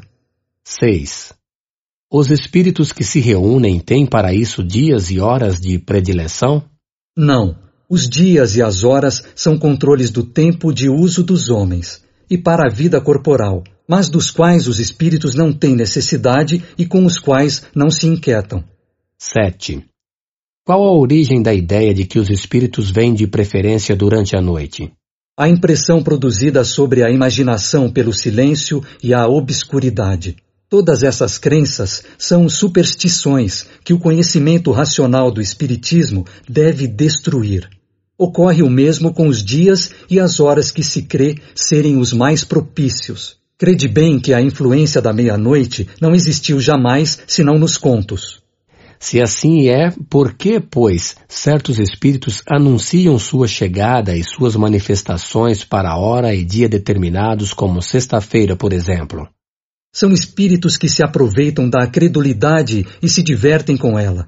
6. 0.64 1.34
Os 2.10 2.30
espíritos 2.30 2.90
que 2.90 3.04
se 3.04 3.20
reúnem 3.20 3.80
têm 3.80 4.06
para 4.06 4.32
isso 4.32 4.62
dias 4.62 5.10
e 5.10 5.20
horas 5.20 5.60
de 5.60 5.78
predileção? 5.78 6.64
Não. 7.14 7.58
Os 7.86 8.08
dias 8.08 8.56
e 8.56 8.62
as 8.62 8.82
horas 8.82 9.22
são 9.34 9.58
controles 9.58 10.10
do 10.10 10.22
tempo 10.22 10.72
de 10.72 10.88
uso 10.88 11.22
dos 11.22 11.50
homens, 11.50 12.02
e 12.30 12.38
para 12.38 12.66
a 12.66 12.74
vida 12.74 12.98
corporal, 12.98 13.62
mas 13.86 14.08
dos 14.08 14.30
quais 14.30 14.66
os 14.66 14.80
espíritos 14.80 15.34
não 15.34 15.52
têm 15.52 15.76
necessidade 15.76 16.64
e 16.78 16.86
com 16.86 17.04
os 17.04 17.18
quais 17.18 17.64
não 17.74 17.90
se 17.90 18.06
inquietam. 18.06 18.64
7. 19.18 19.91
Qual 20.64 20.84
a 20.84 20.92
origem 20.92 21.42
da 21.42 21.52
ideia 21.52 21.92
de 21.92 22.04
que 22.04 22.20
os 22.20 22.30
espíritos 22.30 22.88
vêm 22.88 23.12
de 23.12 23.26
preferência 23.26 23.96
durante 23.96 24.36
a 24.36 24.40
noite? 24.40 24.92
A 25.36 25.48
impressão 25.48 26.04
produzida 26.04 26.62
sobre 26.62 27.02
a 27.02 27.10
imaginação 27.10 27.90
pelo 27.90 28.12
silêncio 28.12 28.80
e 29.02 29.12
a 29.12 29.26
obscuridade. 29.26 30.36
Todas 30.68 31.02
essas 31.02 31.36
crenças 31.36 32.04
são 32.16 32.48
superstições 32.48 33.66
que 33.84 33.92
o 33.92 33.98
conhecimento 33.98 34.70
racional 34.70 35.32
do 35.32 35.40
Espiritismo 35.40 36.24
deve 36.48 36.86
destruir. 36.86 37.68
Ocorre 38.16 38.62
o 38.62 38.70
mesmo 38.70 39.12
com 39.12 39.26
os 39.26 39.44
dias 39.44 39.90
e 40.08 40.20
as 40.20 40.38
horas 40.38 40.70
que 40.70 40.84
se 40.84 41.02
crê 41.02 41.38
serem 41.56 41.96
os 41.96 42.12
mais 42.12 42.44
propícios. 42.44 43.36
Crede 43.58 43.88
bem 43.88 44.20
que 44.20 44.32
a 44.32 44.40
influência 44.40 45.02
da 45.02 45.12
meia-noite 45.12 45.88
não 46.00 46.14
existiu 46.14 46.60
jamais 46.60 47.18
senão 47.26 47.58
nos 47.58 47.76
contos. 47.76 48.41
Se 49.02 49.20
assim 49.20 49.68
é, 49.68 49.90
por 50.08 50.32
que, 50.32 50.60
pois, 50.60 51.16
certos 51.26 51.80
espíritos 51.80 52.40
anunciam 52.48 53.18
sua 53.18 53.48
chegada 53.48 54.16
e 54.16 54.22
suas 54.22 54.54
manifestações 54.54 55.64
para 55.64 55.96
hora 55.98 56.32
e 56.32 56.44
dia 56.44 56.68
determinados, 56.68 57.52
como 57.52 57.82
sexta-feira, 57.82 58.54
por 58.54 58.72
exemplo? 58.72 59.28
São 59.92 60.12
espíritos 60.12 60.76
que 60.78 60.88
se 60.88 61.02
aproveitam 61.02 61.68
da 61.68 61.84
credulidade 61.84 62.86
e 63.02 63.08
se 63.08 63.24
divertem 63.24 63.76
com 63.76 63.98
ela. 63.98 64.24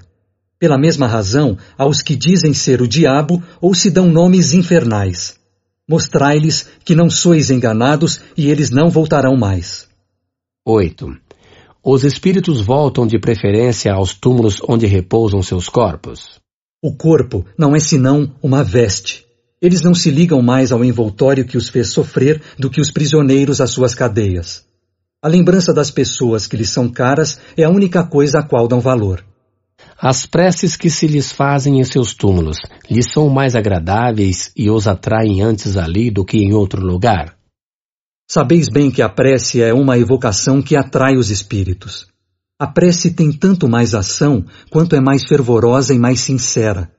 Pela 0.59 0.77
mesma 0.77 1.07
razão, 1.07 1.57
aos 1.77 2.01
que 2.01 2.13
dizem 2.13 2.53
ser 2.53 2.81
o 2.81 2.87
diabo 2.87 3.41
ou 3.61 3.73
se 3.73 3.89
dão 3.89 4.09
nomes 4.09 4.53
infernais. 4.53 5.37
Mostrai-lhes 5.89 6.67
que 6.83 6.93
não 6.93 7.09
sois 7.09 7.49
enganados 7.49 8.19
e 8.35 8.51
eles 8.51 8.71
não 8.71 8.89
voltarão 8.89 9.37
mais. 9.37 9.87
8. 10.65 11.24
Os 11.87 12.03
espíritos 12.03 12.61
voltam 12.61 13.05
de 13.05 13.19
preferência 13.19 13.93
aos 13.93 14.15
túmulos 14.15 14.59
onde 14.67 14.87
repousam 14.87 15.43
seus 15.43 15.69
corpos. 15.69 16.39
O 16.83 16.95
corpo 16.95 17.45
não 17.55 17.75
é 17.75 17.79
senão 17.79 18.33
uma 18.41 18.63
veste. 18.63 19.23
Eles 19.61 19.83
não 19.83 19.93
se 19.93 20.09
ligam 20.09 20.41
mais 20.41 20.71
ao 20.71 20.83
envoltório 20.83 21.45
que 21.45 21.55
os 21.55 21.69
fez 21.69 21.89
sofrer 21.89 22.41
do 22.57 22.71
que 22.71 22.81
os 22.81 22.89
prisioneiros 22.89 23.61
às 23.61 23.69
suas 23.69 23.93
cadeias. 23.93 24.65
A 25.21 25.27
lembrança 25.27 25.71
das 25.71 25.91
pessoas 25.91 26.47
que 26.47 26.57
lhes 26.57 26.71
são 26.71 26.89
caras 26.89 27.39
é 27.55 27.63
a 27.63 27.69
única 27.69 28.03
coisa 28.03 28.39
a 28.39 28.43
qual 28.43 28.67
dão 28.67 28.79
valor. 28.79 29.23
As 29.95 30.25
preces 30.25 30.75
que 30.75 30.89
se 30.89 31.05
lhes 31.05 31.31
fazem 31.31 31.79
em 31.79 31.83
seus 31.83 32.15
túmulos 32.15 32.57
lhes 32.89 33.11
são 33.11 33.29
mais 33.29 33.55
agradáveis 33.55 34.51
e 34.57 34.71
os 34.71 34.87
atraem 34.87 35.43
antes 35.43 35.77
ali 35.77 36.09
do 36.09 36.25
que 36.25 36.39
em 36.39 36.51
outro 36.51 36.81
lugar. 36.83 37.34
Sabeis 38.27 38.69
bem 38.69 38.89
que 38.89 39.03
a 39.03 39.09
prece 39.09 39.61
é 39.61 39.71
uma 39.71 39.99
evocação 39.99 40.59
que 40.59 40.75
atrai 40.75 41.15
os 41.15 41.29
espíritos. 41.29 42.07
A 42.57 42.65
prece 42.65 43.11
tem 43.11 43.31
tanto 43.31 43.69
mais 43.69 43.93
ação 43.93 44.43
quanto 44.71 44.95
é 44.95 44.99
mais 44.99 45.23
fervorosa 45.23 45.93
e 45.93 45.99
mais 45.99 46.21
sincera. 46.21 46.91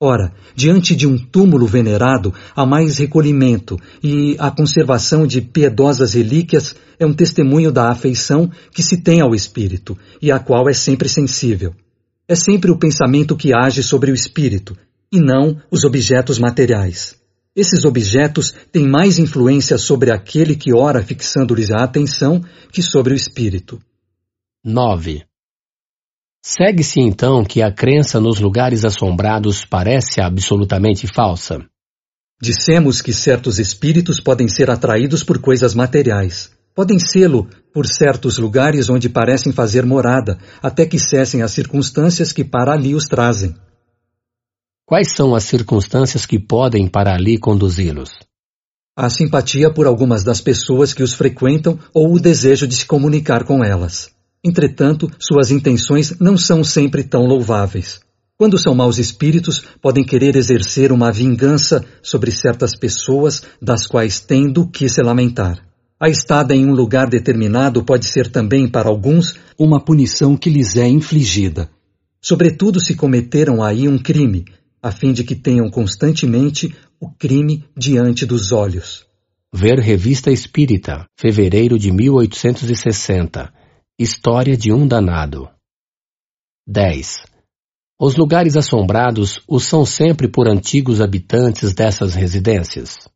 Ora, 0.00 0.32
diante 0.54 0.96
de 0.96 1.06
um 1.06 1.18
túmulo 1.18 1.66
venerado, 1.66 2.32
há 2.54 2.64
mais 2.64 2.96
recolhimento 2.96 3.78
e 4.02 4.34
a 4.38 4.50
conservação 4.50 5.26
de 5.26 5.42
piedosas 5.42 6.14
relíquias 6.14 6.74
é 6.98 7.04
um 7.04 7.12
testemunho 7.12 7.70
da 7.70 7.90
afeição 7.90 8.50
que 8.72 8.82
se 8.82 9.02
tem 9.02 9.20
ao 9.20 9.34
espírito 9.34 9.96
e 10.22 10.32
a 10.32 10.38
qual 10.38 10.70
é 10.70 10.72
sempre 10.72 11.08
sensível. 11.08 11.74
É 12.26 12.34
sempre 12.34 12.70
o 12.70 12.78
pensamento 12.78 13.36
que 13.36 13.54
age 13.54 13.82
sobre 13.82 14.10
o 14.10 14.14
espírito 14.14 14.76
e 15.12 15.20
não 15.20 15.60
os 15.70 15.84
objetos 15.84 16.38
materiais. 16.38 17.25
Esses 17.56 17.86
objetos 17.86 18.54
têm 18.70 18.86
mais 18.86 19.18
influência 19.18 19.78
sobre 19.78 20.10
aquele 20.10 20.54
que 20.54 20.76
ora 20.76 21.02
fixando-lhes 21.02 21.70
a 21.70 21.82
atenção 21.82 22.44
que 22.70 22.82
sobre 22.82 23.14
o 23.14 23.16
espírito. 23.16 23.80
9. 24.62 25.24
Segue-se 26.44 27.00
então 27.00 27.42
que 27.42 27.62
a 27.62 27.72
crença 27.72 28.20
nos 28.20 28.38
lugares 28.40 28.84
assombrados 28.84 29.64
parece 29.64 30.20
absolutamente 30.20 31.06
falsa. 31.06 31.64
Dissemos 32.40 33.00
que 33.00 33.14
certos 33.14 33.58
espíritos 33.58 34.20
podem 34.20 34.46
ser 34.48 34.70
atraídos 34.70 35.24
por 35.24 35.38
coisas 35.38 35.74
materiais. 35.74 36.50
Podem 36.74 36.98
sê-lo 36.98 37.48
por 37.72 37.86
certos 37.86 38.36
lugares 38.36 38.90
onde 38.90 39.08
parecem 39.08 39.50
fazer 39.50 39.86
morada, 39.86 40.36
até 40.62 40.84
que 40.84 40.98
cessem 40.98 41.40
as 41.40 41.52
circunstâncias 41.52 42.32
que 42.32 42.44
para 42.44 42.74
ali 42.74 42.94
os 42.94 43.06
trazem. 43.06 43.56
Quais 44.88 45.08
são 45.16 45.34
as 45.34 45.42
circunstâncias 45.42 46.24
que 46.24 46.38
podem 46.38 46.86
para 46.86 47.12
ali 47.12 47.38
conduzi-los? 47.38 48.20
A 48.96 49.10
simpatia 49.10 49.68
por 49.68 49.84
algumas 49.84 50.22
das 50.22 50.40
pessoas 50.40 50.94
que 50.94 51.02
os 51.02 51.12
frequentam 51.12 51.76
ou 51.92 52.14
o 52.14 52.20
desejo 52.20 52.68
de 52.68 52.76
se 52.76 52.86
comunicar 52.86 53.42
com 53.42 53.64
elas. 53.64 54.12
Entretanto, 54.44 55.10
suas 55.18 55.50
intenções 55.50 56.16
não 56.20 56.38
são 56.38 56.62
sempre 56.62 57.02
tão 57.02 57.26
louváveis. 57.26 57.98
Quando 58.38 58.56
são 58.56 58.76
maus 58.76 58.98
espíritos, 58.98 59.64
podem 59.82 60.04
querer 60.04 60.36
exercer 60.36 60.92
uma 60.92 61.10
vingança 61.10 61.84
sobre 62.00 62.30
certas 62.30 62.76
pessoas 62.76 63.42
das 63.60 63.88
quais 63.88 64.20
têm 64.20 64.52
do 64.52 64.68
que 64.68 64.88
se 64.88 65.02
lamentar. 65.02 65.66
A 65.98 66.08
estada 66.08 66.54
em 66.54 66.64
um 66.64 66.72
lugar 66.72 67.08
determinado 67.08 67.82
pode 67.82 68.06
ser 68.06 68.30
também, 68.30 68.68
para 68.68 68.88
alguns, 68.88 69.34
uma 69.58 69.84
punição 69.84 70.36
que 70.36 70.48
lhes 70.48 70.76
é 70.76 70.86
infligida. 70.86 71.68
Sobretudo 72.22 72.78
se 72.78 72.94
cometeram 72.94 73.64
aí 73.64 73.88
um 73.88 73.98
crime, 73.98 74.44
a 74.86 74.92
fim 74.92 75.12
de 75.12 75.24
que 75.24 75.34
tenham 75.34 75.68
constantemente 75.68 76.72
o 77.00 77.10
crime 77.10 77.64
diante 77.76 78.24
dos 78.24 78.52
olhos. 78.52 79.04
Ver 79.52 79.80
Revista 79.80 80.30
Espírita, 80.30 81.06
fevereiro 81.18 81.76
de 81.76 81.90
1860. 81.90 83.52
História 83.98 84.56
de 84.56 84.72
um 84.72 84.86
danado. 84.86 85.48
10. 86.68 87.24
Os 88.00 88.16
lugares 88.16 88.56
assombrados 88.56 89.40
os 89.48 89.64
são 89.64 89.84
sempre 89.84 90.28
por 90.28 90.46
antigos 90.48 91.00
habitantes 91.00 91.74
dessas 91.74 92.14
residências. 92.14 93.08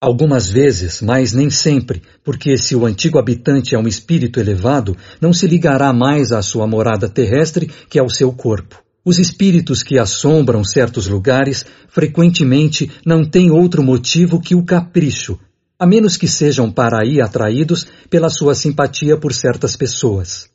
Algumas 0.00 0.48
vezes, 0.48 1.02
mas 1.02 1.34
nem 1.34 1.50
sempre, 1.50 2.00
porque 2.24 2.56
se 2.56 2.74
o 2.74 2.86
antigo 2.86 3.18
habitante 3.18 3.74
é 3.74 3.78
um 3.78 3.86
espírito 3.86 4.40
elevado, 4.40 4.96
não 5.20 5.34
se 5.34 5.46
ligará 5.46 5.92
mais 5.92 6.32
à 6.32 6.40
sua 6.40 6.66
morada 6.66 7.06
terrestre 7.06 7.66
que 7.66 7.98
ao 7.98 8.08
seu 8.08 8.32
corpo. 8.32 8.87
Os 9.08 9.18
espíritos 9.18 9.82
que 9.82 9.98
assombram 9.98 10.62
certos 10.62 11.08
lugares 11.08 11.64
frequentemente 11.88 12.90
não 13.06 13.24
têm 13.24 13.50
outro 13.50 13.82
motivo 13.82 14.38
que 14.38 14.54
o 14.54 14.62
capricho, 14.62 15.38
a 15.78 15.86
menos 15.86 16.18
que 16.18 16.28
sejam 16.28 16.70
para 16.70 17.02
aí 17.02 17.18
atraídos 17.18 17.86
pela 18.10 18.28
sua 18.28 18.54
simpatia 18.54 19.16
por 19.16 19.32
certas 19.32 19.76
pessoas. 19.76 20.50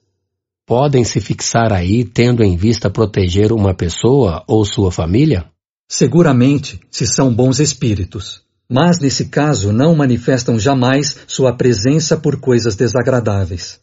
Podem 0.67 1.03
se 1.03 1.19
fixar 1.19 1.73
aí 1.73 2.05
tendo 2.05 2.43
em 2.43 2.55
vista 2.55 2.91
proteger 2.91 3.51
uma 3.51 3.73
pessoa 3.73 4.43
ou 4.47 4.63
sua 4.63 4.91
família? 4.91 5.45
Seguramente, 5.89 6.79
se 6.91 7.07
são 7.07 7.33
bons 7.33 7.59
espíritos. 7.59 8.43
Mas 8.69 8.99
nesse 8.99 9.29
caso 9.29 9.73
não 9.73 9.95
manifestam 9.95 10.59
jamais 10.59 11.17
sua 11.25 11.53
presença 11.53 12.15
por 12.17 12.39
coisas 12.39 12.75
desagradáveis. 12.75 13.79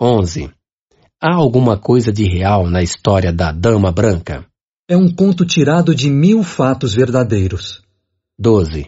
11. 0.00 0.55
Há 1.28 1.34
alguma 1.34 1.76
coisa 1.76 2.12
de 2.12 2.22
real 2.22 2.70
na 2.70 2.84
história 2.84 3.32
da 3.32 3.50
Dama 3.50 3.90
Branca? 3.90 4.46
É 4.88 4.96
um 4.96 5.12
conto 5.12 5.44
tirado 5.44 5.92
de 5.92 6.08
mil 6.08 6.44
fatos 6.44 6.94
verdadeiros. 6.94 7.82
12. 8.38 8.86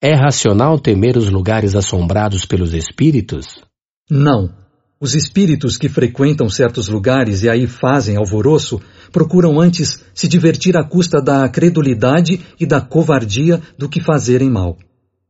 É 0.00 0.14
racional 0.14 0.80
temer 0.80 1.18
os 1.18 1.28
lugares 1.28 1.76
assombrados 1.76 2.46
pelos 2.46 2.72
espíritos? 2.72 3.62
Não. 4.10 4.48
Os 4.98 5.14
espíritos 5.14 5.76
que 5.76 5.90
frequentam 5.90 6.48
certos 6.48 6.88
lugares 6.88 7.42
e 7.42 7.50
aí 7.50 7.66
fazem 7.66 8.16
alvoroço 8.16 8.80
procuram 9.12 9.60
antes 9.60 10.02
se 10.14 10.26
divertir 10.26 10.74
à 10.74 10.82
custa 10.82 11.20
da 11.20 11.46
credulidade 11.50 12.40
e 12.58 12.64
da 12.64 12.80
covardia 12.80 13.60
do 13.76 13.90
que 13.90 14.00
fazerem 14.00 14.48
mal. 14.48 14.78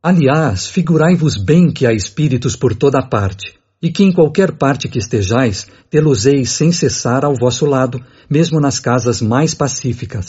Aliás, 0.00 0.68
figurai-vos 0.68 1.36
bem 1.36 1.72
que 1.72 1.84
há 1.84 1.92
espíritos 1.92 2.54
por 2.54 2.76
toda 2.76 3.02
parte, 3.02 3.57
e 3.82 3.90
que 3.90 4.02
em 4.02 4.12
qualquer 4.12 4.52
parte 4.52 4.88
que 4.88 4.98
estejais, 4.98 5.66
tê-los-eis 5.90 6.50
sem 6.50 6.72
cessar 6.72 7.24
ao 7.24 7.34
vosso 7.34 7.64
lado, 7.66 8.04
mesmo 8.28 8.60
nas 8.60 8.78
casas 8.78 9.22
mais 9.22 9.54
pacíficas. 9.54 10.26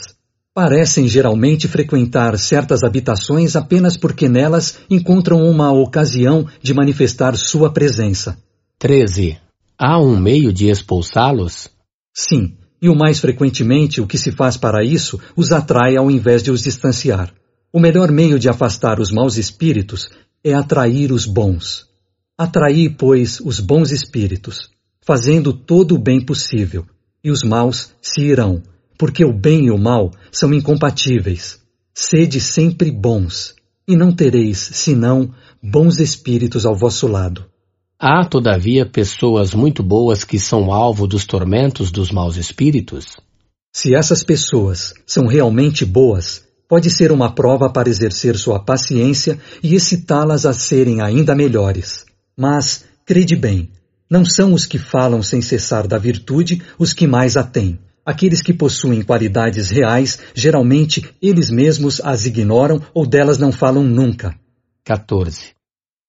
Parecem 0.53 1.08
geralmente 1.08 1.67
frequentar 1.67 2.38
certas 2.38 2.83
habitações 2.83 3.56
apenas 3.56 3.96
porque 3.96 4.28
nelas 4.28 4.80
encontram 4.90 5.42
uma 5.42 5.72
ocasião 5.72 6.46
de 6.62 6.74
manifestar 6.74 7.35
sua 7.35 7.72
presença. 7.72 8.38
13. 8.78 9.38
Há 9.78 9.99
um 9.99 10.19
meio 10.19 10.51
de 10.51 10.69
expulsá-los? 10.69 11.69
Sim, 12.14 12.58
e 12.82 12.90
o 12.90 12.96
mais 12.96 13.19
frequentemente 13.19 14.01
o 14.01 14.08
que 14.08 14.17
se 14.17 14.32
faz 14.32 14.58
para 14.58 14.83
isso 14.83 15.19
os 15.35 15.51
atrai 15.51 15.96
ao 15.96 16.10
invés 16.10 16.44
de 16.44 16.51
os 16.51 16.62
distanciar. 16.62 17.33
O 17.72 17.80
melhor 17.80 18.12
meio 18.12 18.40
de 18.40 18.49
afastar 18.49 18.99
os 18.99 19.12
maus 19.12 19.38
espíritos 19.38 20.10
é 20.44 20.53
atrair 20.53 21.12
os 21.12 21.26
bons. 21.26 21.89
Atraí, 22.40 22.90
pois, 22.90 23.42
os 23.42 23.60
bons 23.60 23.92
espíritos, 23.92 24.70
fazendo 25.06 25.52
todo 25.52 25.96
o 25.96 26.00
bem 26.00 26.26
possível, 26.26 26.86
e 27.22 27.30
os 27.30 27.44
maus 27.44 27.94
se 28.02 28.22
irão, 28.22 28.64
porque 28.98 29.26
o 29.26 29.34
bem 29.34 29.66
e 29.66 29.72
o 29.72 29.78
mal 29.78 30.12
são 30.32 30.54
incompatíveis. 30.54 31.60
Sede 31.94 32.40
sempre 32.40 32.92
bons, 32.92 33.56
e 33.86 33.94
não 33.94 34.16
tereis, 34.16 34.58
senão, 34.58 35.34
bons 35.62 36.00
espíritos 36.00 36.66
ao 36.66 36.78
vosso 36.78 37.08
lado. 37.08 37.44
Há, 38.00 38.24
todavia, 38.24 38.86
pessoas 38.86 39.54
muito 39.54 39.84
boas 39.84 40.24
que 40.24 40.40
são 40.40 40.72
alvo 40.72 41.06
dos 41.06 41.26
tormentos 41.26 41.92
dos 41.92 42.10
maus 42.10 42.38
espíritos? 42.38 43.18
Se 43.76 43.94
essas 43.94 44.24
pessoas 44.24 44.94
são 45.06 45.28
realmente 45.28 45.84
boas, 45.84 46.48
pode 46.70 46.90
ser 46.90 47.12
uma 47.12 47.36
prova 47.36 47.70
para 47.70 47.90
exercer 47.90 48.38
sua 48.38 48.64
paciência 48.64 49.38
e 49.62 49.76
excitá-las 49.76 50.46
a 50.46 50.54
serem 50.54 51.02
ainda 51.02 51.36
melhores. 51.36 52.08
Mas, 52.40 52.86
crede 53.06 53.36
bem, 53.36 53.70
não 54.10 54.24
são 54.24 54.54
os 54.54 54.66
que 54.66 54.78
falam 54.78 55.22
sem 55.22 55.42
cessar 55.42 55.86
da 55.86 55.98
virtude 55.98 56.62
os 56.80 56.94
que 56.94 57.06
mais 57.06 57.36
a 57.36 57.44
têm. 57.44 57.78
Aqueles 58.06 58.42
que 58.42 58.54
possuem 58.54 59.02
qualidades 59.02 59.70
reais, 59.70 60.18
geralmente 60.34 61.04
eles 61.22 61.50
mesmos 61.50 62.00
as 62.00 62.26
ignoram 62.26 62.82
ou 62.94 63.06
delas 63.06 63.38
não 63.38 63.52
falam 63.52 63.84
nunca. 63.84 64.34
14. 64.86 65.48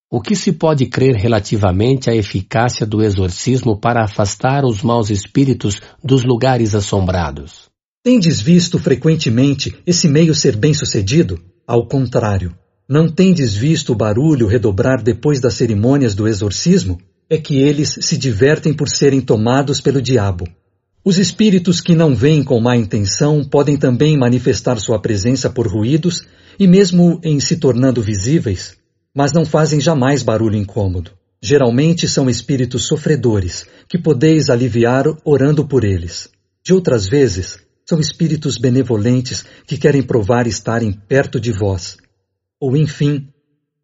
O 0.09 0.21
que 0.21 0.33
se 0.33 0.53
pode 0.53 0.85
crer 0.85 1.15
relativamente 1.15 2.09
à 2.09 2.15
eficácia 2.15 2.85
do 2.85 3.03
exorcismo 3.03 3.77
para 3.77 4.05
afastar 4.05 4.63
os 4.63 4.81
maus 4.81 5.09
espíritos 5.09 5.81
dos 6.01 6.23
lugares 6.23 6.73
assombrados? 6.73 7.69
Tendes 8.01 8.39
visto 8.39 8.79
frequentemente 8.79 9.77
esse 9.85 10.07
meio 10.07 10.33
ser 10.33 10.55
bem 10.55 10.73
sucedido? 10.73 11.37
Ao 11.67 11.85
contrário, 11.85 12.55
não 12.91 13.07
tendes 13.07 13.55
visto 13.55 13.93
o 13.93 13.95
barulho 13.95 14.45
redobrar 14.45 15.01
depois 15.01 15.39
das 15.39 15.55
cerimônias 15.55 16.13
do 16.13 16.27
exorcismo? 16.27 16.99
é 17.31 17.37
que 17.37 17.55
eles 17.55 17.97
se 18.01 18.17
divertem 18.17 18.73
por 18.73 18.89
serem 18.89 19.21
tomados 19.21 19.79
pelo 19.79 20.01
diabo. 20.01 20.45
Os 21.01 21.17
espíritos 21.17 21.79
que 21.79 21.95
não 21.95 22.13
vêm 22.13 22.43
com 22.43 22.59
má 22.59 22.75
intenção 22.75 23.41
podem 23.41 23.77
também 23.77 24.17
manifestar 24.17 24.77
sua 24.81 24.99
presença 24.99 25.49
por 25.49 25.65
ruídos 25.65 26.27
e 26.59 26.67
mesmo 26.67 27.21
em 27.23 27.39
se 27.39 27.55
tornando 27.55 28.01
visíveis, 28.01 28.75
mas 29.15 29.31
não 29.31 29.45
fazem 29.45 29.79
jamais 29.79 30.23
barulho 30.23 30.57
incômodo. 30.57 31.11
Geralmente 31.41 32.05
são 32.05 32.29
espíritos 32.29 32.85
sofredores, 32.85 33.65
que 33.87 33.97
podeis 33.97 34.49
aliviar 34.49 35.05
orando 35.23 35.65
por 35.65 35.85
eles. 35.85 36.27
De 36.61 36.73
outras 36.73 37.07
vezes, 37.07 37.59
são 37.85 37.97
espíritos 37.97 38.57
benevolentes 38.57 39.45
que 39.65 39.77
querem 39.77 40.03
provar 40.03 40.47
estarem 40.47 40.91
perto 40.91 41.39
de 41.39 41.53
vós. 41.53 41.95
Ou, 42.61 42.77
enfim, 42.77 43.27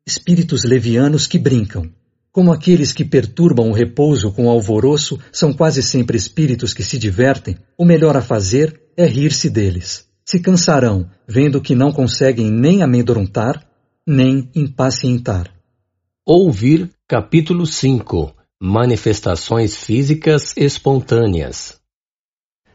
espíritos 0.05 0.63
levianos 0.63 1.25
que 1.25 1.39
brincam, 1.39 1.91
como 2.31 2.53
aqueles 2.53 2.93
que 2.93 3.03
perturbam 3.03 3.71
o 3.71 3.73
repouso 3.73 4.31
com 4.31 4.47
alvoroço 4.47 5.17
são 5.31 5.51
quase 5.51 5.81
sempre 5.81 6.15
espíritos 6.15 6.75
que 6.75 6.83
se 6.83 6.99
divertem, 6.99 7.57
o 7.75 7.83
melhor 7.83 8.15
a 8.15 8.21
fazer 8.21 8.79
é 8.95 9.07
rir-se 9.07 9.49
deles. 9.49 10.07
Se 10.23 10.39
cansarão, 10.39 11.09
vendo 11.27 11.59
que 11.59 11.73
não 11.73 11.91
conseguem 11.91 12.51
nem 12.51 12.83
amedrontar, 12.83 13.67
nem 14.05 14.47
impacientar. 14.53 15.51
Ouvir 16.23 16.91
capítulo 17.07 17.65
5 17.65 18.35
Manifestações 18.61 19.75
físicas 19.75 20.53
espontâneas 20.55 21.76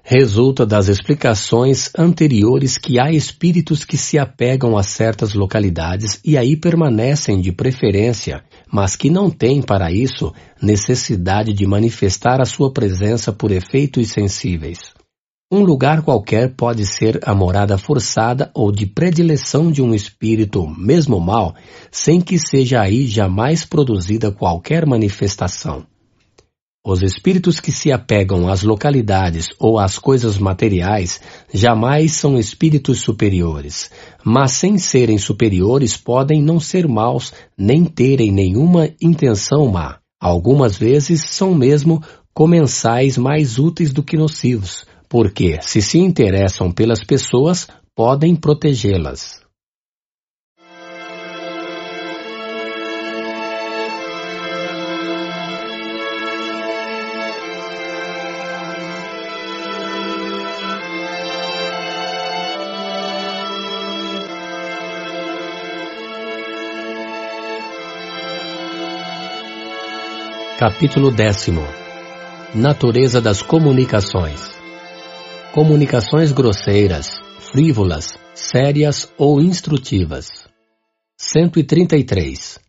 resulta 0.02 0.66
das 0.66 0.88
explicações 0.88 1.90
anteriores 1.96 2.76
que 2.76 2.98
há 2.98 3.10
espíritos 3.10 3.84
que 3.84 3.96
se 3.96 4.18
apegam 4.18 4.76
a 4.76 4.82
certas 4.82 5.34
localidades 5.34 6.20
e 6.24 6.36
aí 6.36 6.56
permanecem 6.56 7.40
de 7.40 7.52
preferência, 7.52 8.42
mas 8.70 8.96
que 8.96 9.08
não 9.08 9.30
têm 9.30 9.62
para 9.62 9.92
isso 9.92 10.32
necessidade 10.60 11.52
de 11.52 11.66
manifestar 11.66 12.40
a 12.40 12.44
sua 12.44 12.72
presença 12.72 13.32
por 13.32 13.52
efeitos 13.52 14.08
sensíveis. 14.08 14.92
Um 15.50 15.62
lugar 15.62 16.00
qualquer 16.00 16.54
pode 16.56 16.86
ser 16.86 17.20
a 17.24 17.34
morada 17.34 17.76
forçada 17.76 18.50
ou 18.54 18.72
de 18.72 18.86
predileção 18.86 19.70
de 19.70 19.82
um 19.82 19.94
espírito, 19.94 20.66
mesmo 20.66 21.20
mal, 21.20 21.54
sem 21.90 22.22
que 22.22 22.38
seja 22.38 22.80
aí 22.80 23.06
jamais 23.06 23.62
produzida 23.62 24.32
qualquer 24.32 24.86
manifestação. 24.86 25.91
Os 26.84 27.00
espíritos 27.00 27.60
que 27.60 27.70
se 27.70 27.92
apegam 27.92 28.48
às 28.48 28.64
localidades 28.64 29.46
ou 29.56 29.78
às 29.78 30.00
coisas 30.00 30.36
materiais 30.36 31.20
jamais 31.54 32.10
são 32.14 32.36
espíritos 32.36 32.98
superiores, 32.98 33.88
mas 34.24 34.50
sem 34.50 34.76
serem 34.78 35.16
superiores 35.16 35.96
podem 35.96 36.42
não 36.42 36.58
ser 36.58 36.88
maus 36.88 37.32
nem 37.56 37.84
terem 37.84 38.32
nenhuma 38.32 38.90
intenção 39.00 39.68
má. 39.68 39.98
Algumas 40.20 40.76
vezes 40.76 41.22
são 41.24 41.54
mesmo 41.54 42.02
comensais 42.34 43.16
mais 43.16 43.60
úteis 43.60 43.92
do 43.92 44.02
que 44.02 44.16
nocivos, 44.16 44.84
porque, 45.08 45.58
se 45.62 45.80
se 45.80 45.98
interessam 45.98 46.72
pelas 46.72 47.04
pessoas, 47.04 47.68
podem 47.94 48.34
protegê-las. 48.34 49.41
Capítulo 70.64 71.10
décimo 71.10 71.62
Natureza 72.54 73.20
das 73.20 73.42
comunicações 73.42 74.48
Comunicações 75.52 76.30
grosseiras, 76.30 77.18
frívolas, 77.50 78.16
sérias 78.32 79.12
ou 79.18 79.40
instrutivas. 79.40 80.28
133. 81.18 82.60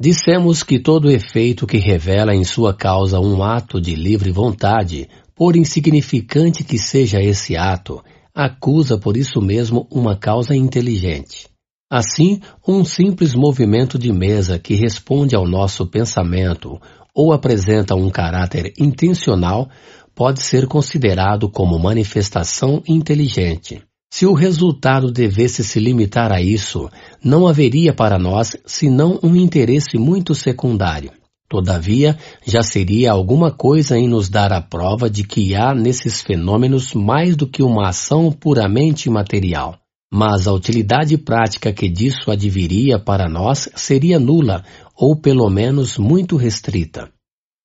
Dissemos 0.00 0.62
que 0.62 0.78
todo 0.78 1.10
efeito 1.10 1.66
que 1.66 1.78
revela 1.78 2.36
em 2.36 2.44
sua 2.44 2.72
causa 2.72 3.18
um 3.18 3.42
ato 3.42 3.80
de 3.80 3.96
livre 3.96 4.30
vontade, 4.30 5.08
por 5.34 5.56
insignificante 5.56 6.62
que 6.62 6.78
seja 6.78 7.20
esse 7.20 7.56
ato, 7.56 8.00
acusa 8.32 8.96
por 8.96 9.16
isso 9.16 9.42
mesmo 9.42 9.88
uma 9.90 10.16
causa 10.16 10.54
inteligente. 10.54 11.48
Assim, 11.90 12.40
um 12.66 12.84
simples 12.84 13.34
movimento 13.34 13.98
de 13.98 14.12
mesa 14.12 14.56
que 14.56 14.76
responde 14.76 15.34
ao 15.34 15.44
nosso 15.44 15.84
pensamento 15.84 16.80
ou 17.14 17.32
apresenta 17.32 17.94
um 17.94 18.10
caráter 18.10 18.72
intencional, 18.78 19.68
pode 20.14 20.42
ser 20.42 20.66
considerado 20.66 21.48
como 21.48 21.78
manifestação 21.78 22.82
inteligente. 22.86 23.82
Se 24.12 24.26
o 24.26 24.32
resultado 24.32 25.10
devesse 25.10 25.64
se 25.64 25.80
limitar 25.80 26.30
a 26.32 26.40
isso, 26.40 26.88
não 27.22 27.46
haveria 27.48 27.92
para 27.92 28.18
nós 28.18 28.56
senão 28.64 29.18
um 29.22 29.34
interesse 29.34 29.98
muito 29.98 30.34
secundário. 30.34 31.10
Todavia, 31.48 32.16
já 32.46 32.62
seria 32.62 33.12
alguma 33.12 33.50
coisa 33.50 33.98
em 33.98 34.08
nos 34.08 34.28
dar 34.28 34.52
a 34.52 34.60
prova 34.60 35.10
de 35.10 35.24
que 35.24 35.54
há 35.54 35.74
nesses 35.74 36.22
fenômenos 36.22 36.94
mais 36.94 37.36
do 37.36 37.46
que 37.46 37.62
uma 37.62 37.88
ação 37.88 38.32
puramente 38.32 39.10
material. 39.10 39.78
Mas 40.12 40.46
a 40.46 40.52
utilidade 40.52 41.18
prática 41.18 41.72
que 41.72 41.88
disso 41.88 42.30
adviria 42.30 43.00
para 43.00 43.28
nós 43.28 43.68
seria 43.74 44.20
nula, 44.20 44.64
ou 44.96 45.16
pelo 45.16 45.48
menos 45.50 45.98
muito 45.98 46.36
restrita. 46.36 47.10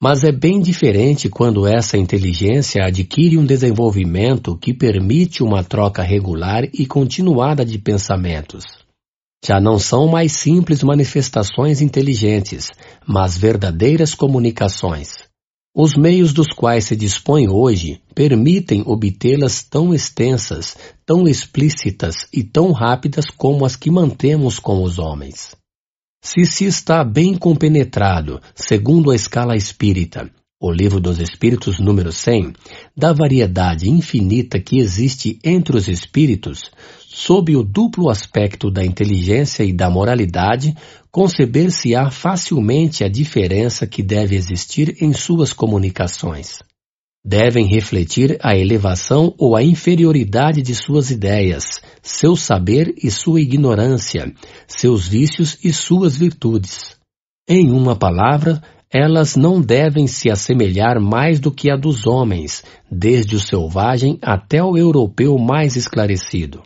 Mas 0.02 0.24
é 0.24 0.32
bem 0.32 0.62
diferente 0.62 1.28
quando 1.28 1.68
essa 1.68 1.98
inteligência 1.98 2.86
adquire 2.86 3.38
um 3.38 3.46
desenvolvimento 3.46 4.58
que 4.58 4.74
permite 4.74 5.44
uma 5.44 5.64
troca 5.64 6.02
regular 6.02 6.64
e 6.74 6.86
continuada 6.86 7.66
de 7.66 7.78
pensamentos. 7.78 8.64
Já 9.46 9.60
não 9.60 9.78
são 9.78 10.08
mais 10.08 10.32
simples 10.34 10.84
manifestações 10.84 11.82
inteligentes, 11.82 12.70
mas 13.06 13.38
verdadeiras 13.38 14.16
comunicações. 14.16 15.30
Os 15.76 15.92
meios 15.98 16.34
dos 16.34 16.48
quais 16.48 16.86
se 16.86 16.96
dispõe 16.96 17.48
hoje 17.48 18.02
permitem 18.16 18.84
obtê-las 18.86 19.64
tão 19.64 19.94
extensas, 19.94 20.76
tão 21.06 21.28
explícitas 21.28 22.28
e 22.34 22.44
tão 22.44 22.72
rápidas 22.72 23.26
como 23.38 23.66
as 23.66 23.76
que 23.76 23.92
mantemos 23.92 24.60
com 24.60 24.82
os 24.82 24.98
homens. 24.98 25.59
Se 26.22 26.46
se 26.46 26.66
está 26.66 27.02
bem 27.04 27.34
compenetrado, 27.38 28.42
segundo 28.54 29.10
a 29.10 29.16
escala 29.16 29.56
espírita, 29.56 30.30
o 30.62 30.70
Livro 30.70 31.00
dos 31.00 31.18
Espíritos 31.18 31.80
número 31.80 32.12
100, 32.12 32.54
da 32.96 33.14
variedade 33.14 33.90
infinita 33.90 34.60
que 34.60 34.80
existe 34.80 35.40
entre 35.44 35.78
os 35.78 35.88
espíritos, 35.88 36.70
sob 37.08 37.56
o 37.56 37.64
duplo 37.64 38.10
aspecto 38.10 38.70
da 38.70 38.84
inteligência 38.84 39.64
e 39.64 39.72
da 39.72 39.90
moralidade, 39.90 40.76
conceber-se-á 41.10 42.12
facilmente 42.12 43.04
a 43.04 43.08
diferença 43.08 43.88
que 43.88 44.04
deve 44.04 44.36
existir 44.36 44.98
em 45.02 45.14
suas 45.14 45.54
comunicações 45.54 46.60
devem 47.30 47.68
refletir 47.68 48.40
a 48.42 48.58
elevação 48.58 49.36
ou 49.38 49.56
a 49.56 49.62
inferioridade 49.62 50.64
de 50.64 50.74
suas 50.74 51.12
ideias, 51.12 51.80
seu 52.02 52.36
saber 52.36 52.96
e 53.04 53.12
sua 53.12 53.40
ignorância, 53.40 54.34
seus 54.68 55.08
vícios 55.08 55.56
e 55.64 55.72
suas 55.72 56.18
virtudes. 56.18 56.98
Em 57.48 57.70
uma 57.70 57.96
palavra, 57.96 58.60
elas 58.92 59.36
não 59.36 59.62
devem 59.62 60.08
se 60.08 60.32
assemelhar 60.32 61.00
mais 61.00 61.40
do 61.40 61.52
que 61.52 61.70
a 61.70 61.76
dos 61.76 62.08
homens, 62.08 62.64
desde 62.92 63.36
o 63.36 63.40
selvagem 63.40 64.18
até 64.24 64.64
o 64.64 64.76
europeu 64.76 65.38
mais 65.38 65.76
esclarecido. 65.76 66.64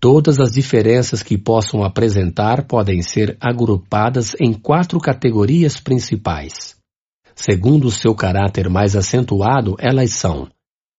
Todas 0.00 0.40
as 0.40 0.52
diferenças 0.52 1.22
que 1.22 1.36
possam 1.36 1.84
apresentar 1.84 2.66
podem 2.66 3.02
ser 3.02 3.36
agrupadas 3.38 4.34
em 4.40 4.54
quatro 4.54 4.98
categorias 4.98 5.78
principais. 5.78 6.79
Segundo 7.34 7.86
o 7.86 7.90
seu 7.90 8.14
caráter 8.14 8.68
mais 8.68 8.94
acentuado, 8.96 9.76
elas 9.78 10.12
são 10.12 10.48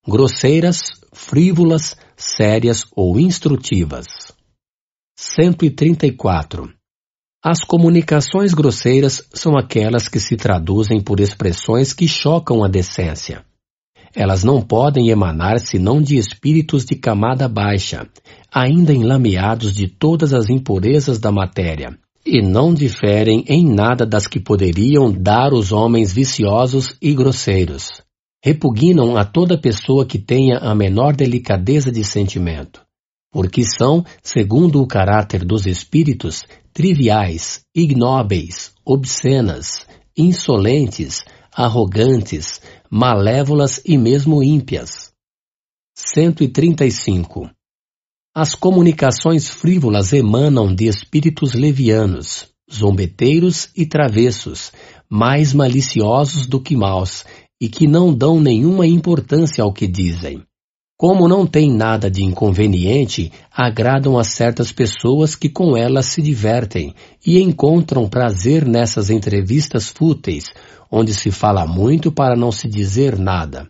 grosseiras, 0.08 0.80
frívolas, 1.14 1.96
sérias 2.16 2.86
ou 2.96 3.20
instrutivas. 3.20 4.08
134. 5.18 6.74
As 7.44 7.60
comunicações 7.62 8.54
grosseiras 8.54 9.28
são 9.34 9.58
aquelas 9.58 10.08
que 10.08 10.20
se 10.20 10.38
traduzem 10.38 11.02
por 11.02 11.20
expressões 11.20 11.94
que 11.94 12.08
chocam 12.08 12.64
a 12.64 12.68
decência. 12.68 13.44
Elas 14.14 14.44
não 14.44 14.62
podem 14.62 15.10
emanar 15.10 15.60
senão 15.60 16.02
de 16.02 16.18
espíritos 16.18 16.86
de 16.86 16.96
camada 16.96 17.48
baixa, 17.48 18.08
ainda 18.54 18.94
enlameados 18.94 19.74
de 19.74 19.88
todas 19.88 20.34
as 20.34 20.50
impurezas 20.50 21.18
da 21.18 21.32
matéria, 21.32 21.98
e 22.26 22.42
não 22.42 22.74
diferem 22.74 23.44
em 23.48 23.66
nada 23.66 24.06
das 24.06 24.28
que 24.28 24.40
poderiam 24.40 25.12
dar 25.12 25.54
os 25.54 25.72
homens 25.72 26.14
viciosos 26.14 26.96
e 27.02 27.14
grosseiros. 27.14 28.02
Repugnam 28.44 29.18
a 29.18 29.24
toda 29.24 29.58
pessoa 29.58 30.06
que 30.06 30.18
tenha 30.18 30.58
a 30.58 30.74
menor 30.74 31.16
delicadeza 31.16 31.92
de 31.92 32.04
sentimento, 32.04 32.82
porque 33.32 33.64
são, 33.64 34.04
segundo 34.24 34.82
o 34.82 34.88
caráter 34.88 35.46
dos 35.46 35.66
espíritos, 35.66 36.46
triviais, 36.74 37.62
ignóbeis, 37.76 38.74
obscenas, 38.86 39.86
insolentes, 40.18 41.24
arrogantes, 41.54 42.62
malévolas 42.90 43.82
e 43.86 43.98
mesmo 43.98 44.44
ímpias. 44.44 45.12
135. 45.96 47.50
As 48.34 48.56
comunicações 48.56 49.50
frívolas 49.50 50.14
emanam 50.14 50.74
de 50.74 50.88
espíritos 50.88 51.54
levianos, 51.54 52.48
zombeteiros 52.74 53.68
e 53.76 53.86
travessos, 53.86 54.72
mais 55.10 55.54
maliciosos 55.54 56.48
do 56.48 56.58
que 56.58 56.74
maus, 56.74 57.26
e 57.60 57.68
que 57.68 57.86
não 57.86 58.14
dão 58.14 58.40
nenhuma 58.40 58.88
importância 58.88 59.62
ao 59.62 59.74
que 59.74 59.86
dizem. 59.86 60.42
Como 60.98 61.28
não 61.28 61.46
tem 61.46 61.70
nada 61.70 62.10
de 62.10 62.24
inconveniente, 62.24 63.34
agradam 63.52 64.18
a 64.18 64.24
certas 64.24 64.72
pessoas 64.72 65.36
que 65.36 65.50
com 65.50 65.76
elas 65.76 66.06
se 66.06 66.22
divertem 66.22 66.96
e 67.26 67.38
encontram 67.42 68.08
prazer 68.08 68.66
nessas 68.66 69.10
entrevistas 69.10 69.90
fúteis, 69.90 70.54
onde 70.90 71.14
se 71.14 71.32
fala 71.32 71.68
muito 71.68 72.14
para 72.14 72.38
não 72.38 72.50
se 72.50 72.70
dizer 72.70 73.20
nada. 73.20 73.68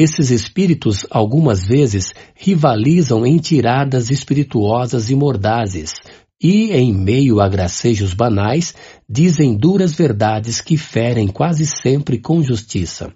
Esses 0.00 0.30
espíritos, 0.30 1.04
algumas 1.10 1.66
vezes, 1.66 2.14
rivalizam 2.36 3.26
em 3.26 3.36
tiradas 3.36 4.10
espirituosas 4.10 5.10
e 5.10 5.16
mordazes, 5.16 5.92
e, 6.40 6.70
em 6.70 6.94
meio 6.94 7.40
a 7.40 7.48
gracejos 7.48 8.14
banais, 8.14 8.76
dizem 9.10 9.56
duras 9.56 9.96
verdades 9.96 10.60
que 10.60 10.76
ferem 10.76 11.26
quase 11.26 11.66
sempre 11.66 12.16
com 12.16 12.40
justiça. 12.40 13.12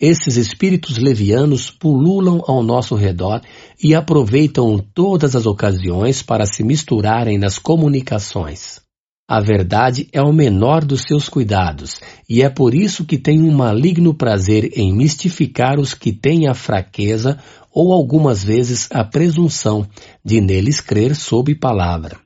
Esses 0.00 0.38
espíritos 0.38 0.96
levianos 0.96 1.70
pululam 1.70 2.42
ao 2.46 2.62
nosso 2.62 2.94
redor 2.94 3.42
e 3.78 3.94
aproveitam 3.94 4.78
todas 4.78 5.36
as 5.36 5.44
ocasiões 5.44 6.22
para 6.22 6.46
se 6.46 6.64
misturarem 6.64 7.36
nas 7.36 7.58
comunicações. 7.58 8.83
A 9.26 9.40
verdade 9.40 10.06
é 10.12 10.20
o 10.20 10.34
menor 10.34 10.84
dos 10.84 11.02
seus 11.02 11.30
cuidados, 11.30 11.98
e 12.28 12.42
é 12.42 12.50
por 12.50 12.74
isso 12.74 13.06
que 13.06 13.16
tem 13.16 13.40
um 13.40 13.50
maligno 13.50 14.12
prazer 14.12 14.78
em 14.78 14.94
mistificar 14.94 15.78
os 15.78 15.94
que 15.94 16.12
têm 16.12 16.46
a 16.46 16.52
fraqueza 16.52 17.38
ou 17.72 17.94
algumas 17.94 18.44
vezes 18.44 18.86
a 18.92 19.02
presunção 19.02 19.88
de 20.22 20.42
neles 20.42 20.78
crer 20.78 21.16
sob 21.16 21.54
palavra. 21.54 22.18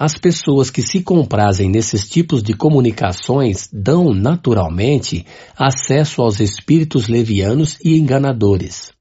As 0.00 0.14
pessoas 0.14 0.70
que 0.70 0.80
se 0.80 1.02
comprazem 1.02 1.68
nesses 1.68 2.08
tipos 2.08 2.42
de 2.42 2.54
comunicações 2.54 3.68
dão, 3.70 4.14
naturalmente, 4.14 5.26
acesso 5.54 6.22
aos 6.22 6.40
espíritos 6.40 7.08
levianos 7.08 7.76
e 7.84 7.98
enganadores. 7.98 8.97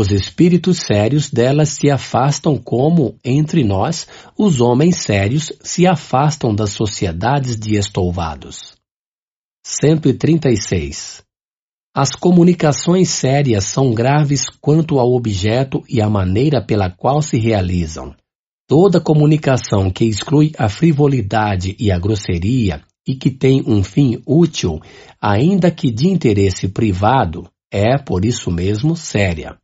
Os 0.00 0.12
espíritos 0.12 0.78
sérios 0.78 1.28
delas 1.28 1.70
se 1.70 1.90
afastam 1.90 2.56
como, 2.56 3.16
entre 3.24 3.64
nós, 3.64 4.06
os 4.38 4.60
homens 4.60 5.02
sérios 5.02 5.52
se 5.60 5.88
afastam 5.88 6.54
das 6.54 6.70
sociedades 6.70 7.58
de 7.58 7.74
estouvados. 7.74 8.76
136. 9.66 11.24
As 11.92 12.10
comunicações 12.10 13.08
sérias 13.08 13.64
são 13.64 13.92
graves 13.92 14.48
quanto 14.60 15.00
ao 15.00 15.12
objeto 15.12 15.82
e 15.88 16.00
à 16.00 16.08
maneira 16.08 16.64
pela 16.64 16.88
qual 16.88 17.20
se 17.20 17.36
realizam. 17.36 18.14
Toda 18.68 19.00
comunicação 19.00 19.90
que 19.90 20.04
exclui 20.04 20.52
a 20.56 20.68
frivolidade 20.68 21.74
e 21.76 21.90
a 21.90 21.98
grosseria 21.98 22.84
e 23.04 23.16
que 23.16 23.32
tem 23.32 23.64
um 23.66 23.82
fim 23.82 24.22
útil, 24.24 24.80
ainda 25.20 25.72
que 25.72 25.90
de 25.90 26.06
interesse 26.06 26.68
privado, 26.68 27.50
é, 27.68 27.98
por 27.98 28.24
isso 28.24 28.48
mesmo, 28.48 28.94
séria 28.94 29.58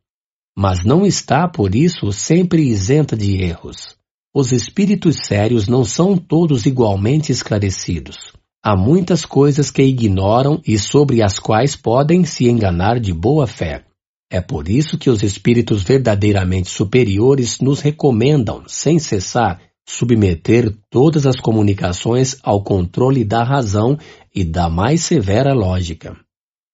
mas 0.57 0.85
não 0.85 1.05
está, 1.05 1.47
por 1.47 1.75
isso, 1.75 2.11
sempre 2.11 2.63
isenta 2.63 3.15
de 3.17 3.43
erros. 3.43 3.95
Os 4.33 4.51
espíritos 4.51 5.17
sérios 5.25 5.67
não 5.67 5.83
são 5.83 6.17
todos 6.17 6.65
igualmente 6.65 7.31
esclarecidos. 7.31 8.33
Há 8.63 8.75
muitas 8.75 9.25
coisas 9.25 9.69
que 9.69 9.83
ignoram 9.83 10.61
e 10.65 10.79
sobre 10.79 11.21
as 11.21 11.37
quais 11.37 11.75
podem 11.75 12.23
se 12.23 12.49
enganar 12.49 12.99
de 12.99 13.13
boa 13.13 13.45
fé. 13.45 13.85
É 14.31 14.41
por 14.41 14.67
isso 14.67 14.97
que 14.97 15.09
os 15.09 15.21
espíritos 15.21 15.83
verdadeiramente 15.83 16.69
superiores 16.69 17.59
nos 17.59 17.79
recomendam, 17.79 18.63
sem 18.65 18.97
cessar, 18.97 19.61
submeter 19.87 20.75
todas 20.89 21.27
as 21.27 21.39
comunicações 21.39 22.37
ao 22.41 22.63
controle 22.63 23.23
da 23.23 23.43
razão 23.43 23.97
e 24.33 24.43
da 24.43 24.67
mais 24.67 25.01
severa 25.01 25.53
lógica. 25.53 26.24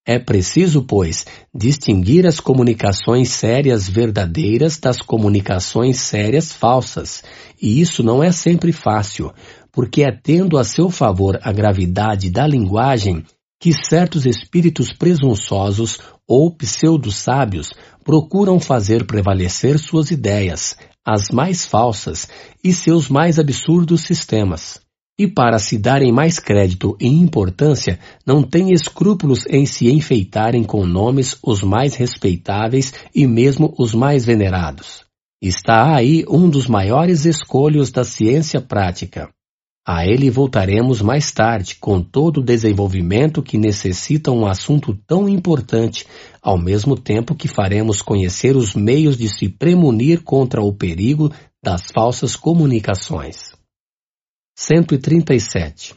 É 0.06 0.18
preciso, 0.18 0.82
pois, 0.82 1.28
distinguir 1.54 2.26
as 2.26 2.40
comunicações 2.40 3.30
sérias 3.30 3.88
verdadeiras 3.88 4.80
das 4.80 4.98
comunicações 4.98 6.00
sérias 6.00 6.52
falsas, 6.52 7.24
e 7.62 7.80
isso 7.80 8.02
não 8.02 8.24
é 8.24 8.32
sempre 8.32 8.72
fácil, 8.72 9.32
porque 9.72 10.02
é 10.02 10.12
tendo 10.12 10.58
a 10.58 10.64
seu 10.64 10.90
favor 10.90 11.40
a 11.44 11.52
gravidade 11.52 12.32
da 12.32 12.48
linguagem 12.48 13.24
que 13.60 13.72
certos 13.72 14.26
espíritos 14.26 14.92
presunçosos 14.92 16.00
ou 16.28 16.50
pseudo-sábios 16.50 17.70
procuram 18.04 18.60
fazer 18.60 19.06
prevalecer 19.06 19.78
suas 19.78 20.10
ideias, 20.10 20.76
as 21.06 21.30
mais 21.30 21.64
falsas, 21.64 22.28
e 22.64 22.74
seus 22.74 23.08
mais 23.08 23.38
absurdos 23.38 24.02
sistemas 24.02 24.82
e 25.18 25.28
para 25.28 25.60
se 25.60 25.78
darem 25.78 26.12
mais 26.12 26.40
crédito 26.40 26.96
e 27.00 27.08
importância, 27.08 28.00
não 28.26 28.42
têm 28.42 28.74
escrúpulos 28.74 29.46
em 29.48 29.66
se 29.66 29.92
enfeitarem 29.92 30.64
com 30.64 30.86
nomes 30.86 31.38
os 31.44 31.62
mais 31.64 31.96
respeitáveis 31.96 32.94
e 33.14 33.28
mesmo 33.28 33.74
os 33.78 33.94
mais 33.94 34.26
venerados. 34.26 35.06
Está 35.42 35.96
aí 35.96 36.24
um 36.30 36.50
dos 36.50 36.68
maiores 36.68 37.26
escolhos 37.26 37.92
da 37.92 38.04
ciência 38.04 38.62
prática. 38.62 39.30
A 39.86 40.06
ele 40.06 40.30
voltaremos 40.30 41.02
mais 41.02 41.32
tarde, 41.32 41.76
com 41.76 42.02
todo 42.02 42.38
o 42.38 42.44
desenvolvimento 42.44 43.42
que 43.42 43.58
necessita 43.58 44.32
um 44.32 44.46
assunto 44.46 44.96
tão 45.08 45.28
importante, 45.28 46.06
ao 46.40 46.56
mesmo 46.56 46.96
tempo 46.96 47.34
que 47.34 47.48
faremos 47.48 48.04
conhecer 48.04 48.56
os 48.56 48.76
meios 48.76 49.18
de 49.18 49.28
se 49.28 49.50
premunir 49.50 50.22
contra 50.22 50.62
o 50.62 50.72
perigo 50.72 51.32
das 51.64 51.88
falsas 51.92 52.36
comunicações. 52.36 53.51
137. 54.62 55.96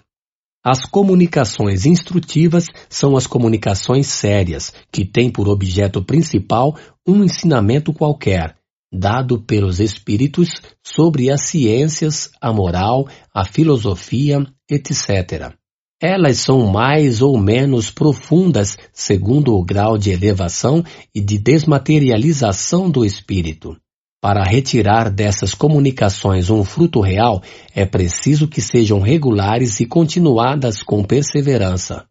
As 0.65 0.87
comunicações 0.87 1.85
instrutivas 1.85 2.69
são 2.89 3.15
as 3.15 3.27
comunicações 3.27 4.07
sérias, 4.07 4.73
que 4.91 5.05
têm 5.05 5.31
por 5.31 5.49
objeto 5.49 6.03
principal 6.03 6.75
um 7.07 7.23
ensinamento 7.23 7.93
qualquer, 7.93 8.57
dado 8.91 9.39
pelos 9.39 9.81
espíritos 9.81 10.49
sobre 10.83 11.31
as 11.31 11.43
ciências, 11.43 12.31
a 12.41 12.51
moral, 12.55 13.07
a 13.35 13.45
filosofia, 13.45 14.47
etc. 14.71 15.53
Elas 16.01 16.39
são 16.39 16.67
mais 16.67 17.21
ou 17.21 17.39
menos 17.39 17.91
profundas 17.91 18.79
segundo 18.95 19.55
o 19.55 19.63
grau 19.63 19.99
de 19.99 20.11
elevação 20.11 20.83
e 21.15 21.21
de 21.21 21.39
desmaterialização 21.39 22.91
do 22.91 23.05
espírito. 23.05 23.77
Para 24.25 24.43
retirar 24.43 25.11
dessas 25.11 25.53
comunicações 25.53 26.49
um 26.49 26.65
fruto 26.65 26.99
real, 26.99 27.43
é 27.75 27.85
preciso 27.85 28.49
que 28.49 28.63
sejam 28.63 28.99
regulares 28.99 29.81
e 29.81 29.85
continuadas 29.85 30.83
com 30.83 31.05
perseverança. 31.05 32.07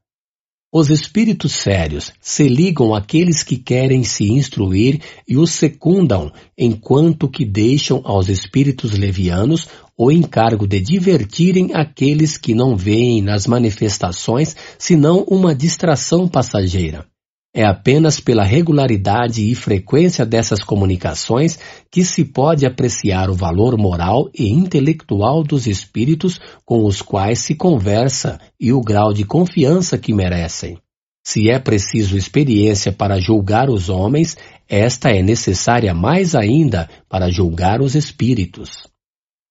Os 0.71 0.91
espíritos 0.91 1.53
sérios 1.53 2.13
se 2.21 2.47
ligam 2.47 2.93
àqueles 2.93 3.41
que 3.41 3.57
querem 3.57 4.03
se 4.03 4.31
instruir 4.31 5.01
e 5.27 5.37
os 5.37 5.53
secundam, 5.53 6.31
enquanto 6.55 7.27
que 7.27 7.43
deixam 7.43 7.99
aos 8.05 8.29
espíritos 8.29 8.91
levianos 8.91 9.67
o 9.97 10.11
encargo 10.11 10.67
de 10.67 10.79
divertirem 10.79 11.71
aqueles 11.73 12.37
que 12.37 12.53
não 12.53 12.75
veem 12.75 13.23
nas 13.23 13.47
manifestações 13.47 14.55
senão 14.77 15.25
uma 15.27 15.55
distração 15.55 16.27
passageira. 16.27 17.07
É 17.55 17.63
apenas 17.63 18.19
pela 18.19 18.43
regularidade 18.43 19.47
e 19.47 19.53
frequência 19.53 20.25
dessas 20.25 20.63
comunicações 20.63 21.59
que 21.91 22.03
se 22.03 22.25
pode 22.25 22.65
apreciar 22.65 23.29
o 23.29 23.35
valor 23.35 23.77
moral 23.77 24.27
e 24.33 24.49
intelectual 24.49 25.43
dos 25.43 25.67
espíritos 25.67 26.39
com 26.65 26.83
os 26.83 26.99
quais 26.99 27.39
se 27.39 27.53
conversa 27.53 28.39
e 28.59 28.73
o 28.73 28.81
grau 28.81 29.13
de 29.13 29.23
confiança 29.23 29.99
que 29.99 30.11
merecem. 30.11 30.79
Se 31.23 31.47
é 31.49 31.59
preciso 31.59 32.17
experiência 32.17 32.91
para 32.91 33.21
julgar 33.21 33.69
os 33.69 33.87
homens, 33.87 34.35
esta 34.67 35.11
é 35.11 35.21
necessária 35.21 35.93
mais 35.93 36.33
ainda 36.33 36.89
para 37.07 37.29
julgar 37.29 37.81
os 37.81 37.93
espíritos. 37.93 38.87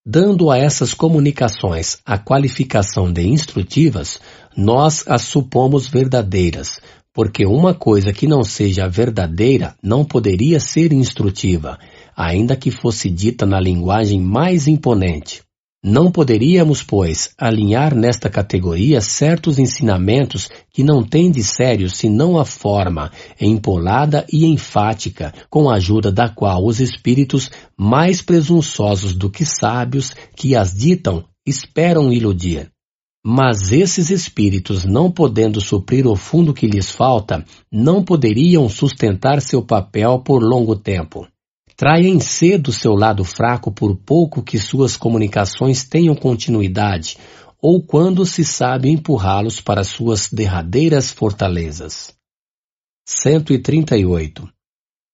Dando 0.05 0.51
a 0.51 0.59
essas 0.59 0.93
comunicações 0.93 1.99
a 2.05 2.19
qualificação 2.19 3.13
de 3.13 3.25
instrutivas, 3.29 4.19
nós 4.57 5.05
as 5.07 5.23
supomos 5.23 5.87
verdadeiras, 5.87 6.81
porque 7.15 7.45
uma 7.45 7.75
coisa 7.75 8.13
que 8.13 8.27
não 8.27 8.43
seja 8.43 8.89
verdadeira 8.89 9.75
não 9.83 10.05
poderia 10.05 10.59
ser 10.59 10.93
instrutiva, 10.93 11.79
ainda 12.17 12.57
que 12.57 12.71
fosse 12.71 13.11
dita 13.11 13.45
na 13.45 13.61
linguagem 13.61 14.21
mais 14.21 14.67
imponente. 14.67 15.43
Não 15.85 16.13
poderíamos, 16.13 16.81
pois, 16.81 17.31
alinhar 17.37 17.93
nesta 17.93 18.31
categoria 18.31 19.01
certos 19.01 19.59
ensinamentos 19.59 20.49
que 20.73 20.85
não 20.85 21.03
têm 21.03 21.29
de 21.29 21.43
sério 21.43 21.91
senão 21.91 22.39
a 22.39 22.45
forma 22.45 23.11
empolada 23.41 24.25
e 24.33 24.47
enfática, 24.47 25.35
com 25.51 25.69
a 25.69 25.75
ajuda 25.75 26.13
da 26.13 26.29
qual 26.29 26.65
os 26.65 26.79
espíritos, 26.79 27.51
mais 27.77 28.23
presunçosos 28.23 29.13
do 29.13 29.29
que 29.29 29.45
sábios, 29.45 30.15
que 30.37 30.55
as 30.55 30.73
ditam, 30.73 31.25
esperam 31.45 32.13
iludir. 32.13 32.72
Mas 33.25 33.71
esses 33.71 34.11
espíritos, 34.11 34.85
não 34.85 35.11
podendo 35.11 35.61
suprir 35.61 36.07
o 36.09 36.17
fundo 36.17 36.53
que 36.53 36.67
lhes 36.67 36.91
falta, 36.91 37.45
não 37.71 38.05
poderiam 38.05 38.69
sustentar 38.69 39.41
seu 39.41 39.63
papel 39.63 40.19
por 40.19 40.43
longo 40.43 40.75
tempo. 40.75 41.29
Traem 41.77 42.19
cedo 42.19 42.73
seu 42.73 42.95
lado 42.95 43.25
fraco 43.25 43.71
por 43.71 43.97
pouco 43.97 44.43
que 44.43 44.59
suas 44.59 44.97
comunicações 44.97 45.85
tenham 45.85 46.17
continuidade, 46.17 47.17
ou 47.61 47.81
quando 47.81 48.27
se 48.27 48.45
sabe 48.45 48.91
empurrá-los 48.91 49.61
para 49.61 49.85
suas 49.85 50.29
derradeiras 50.29 51.13
fortalezas. 51.13 52.13
138. 53.07 54.49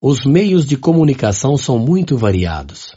Os 0.00 0.24
meios 0.24 0.64
de 0.64 0.78
comunicação 0.78 1.58
são 1.58 1.78
muito 1.78 2.16
variados. 2.16 2.96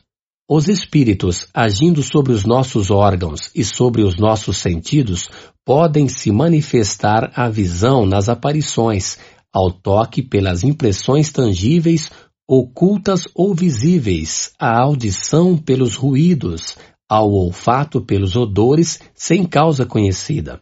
Os 0.54 0.68
espíritos, 0.68 1.48
agindo 1.54 2.04
sobre 2.04 2.34
os 2.34 2.44
nossos 2.44 2.92
órgãos 2.92 3.50
e 3.56 3.64
sobre 3.64 4.04
os 4.04 4.18
nossos 4.18 4.58
sentidos, 4.58 5.30
podem 5.64 6.10
se 6.10 6.30
manifestar 6.30 7.32
à 7.34 7.48
visão 7.48 8.06
nas 8.06 8.28
aparições, 8.28 9.18
ao 9.50 9.72
toque 9.72 10.22
pelas 10.22 10.66
impressões 10.66 11.32
tangíveis, 11.32 12.12
ocultas 12.46 13.30
ou 13.34 13.56
visíveis, 13.56 14.52
à 14.60 14.78
audição 14.84 15.56
pelos 15.58 15.96
ruídos, 15.96 16.76
ao 17.10 17.32
olfato 17.32 18.02
pelos 18.02 18.36
odores, 18.36 19.00
sem 19.16 19.46
causa 19.46 19.86
conhecida. 19.86 20.60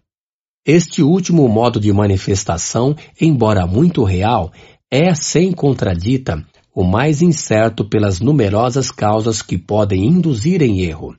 Este 0.64 1.02
último 1.02 1.50
modo 1.50 1.80
de 1.80 1.92
manifestação, 1.92 2.96
embora 3.20 3.66
muito 3.66 4.04
real, 4.04 4.52
é, 4.92 5.16
sem 5.16 5.52
contradita, 5.52 6.46
o 6.74 6.84
mais 6.84 7.22
incerto 7.22 7.88
pelas 7.88 8.20
numerosas 8.20 8.92
causas 8.92 9.42
que 9.42 9.58
podem 9.58 10.06
induzir 10.06 10.62
em 10.62 10.82
erro. 10.82 11.16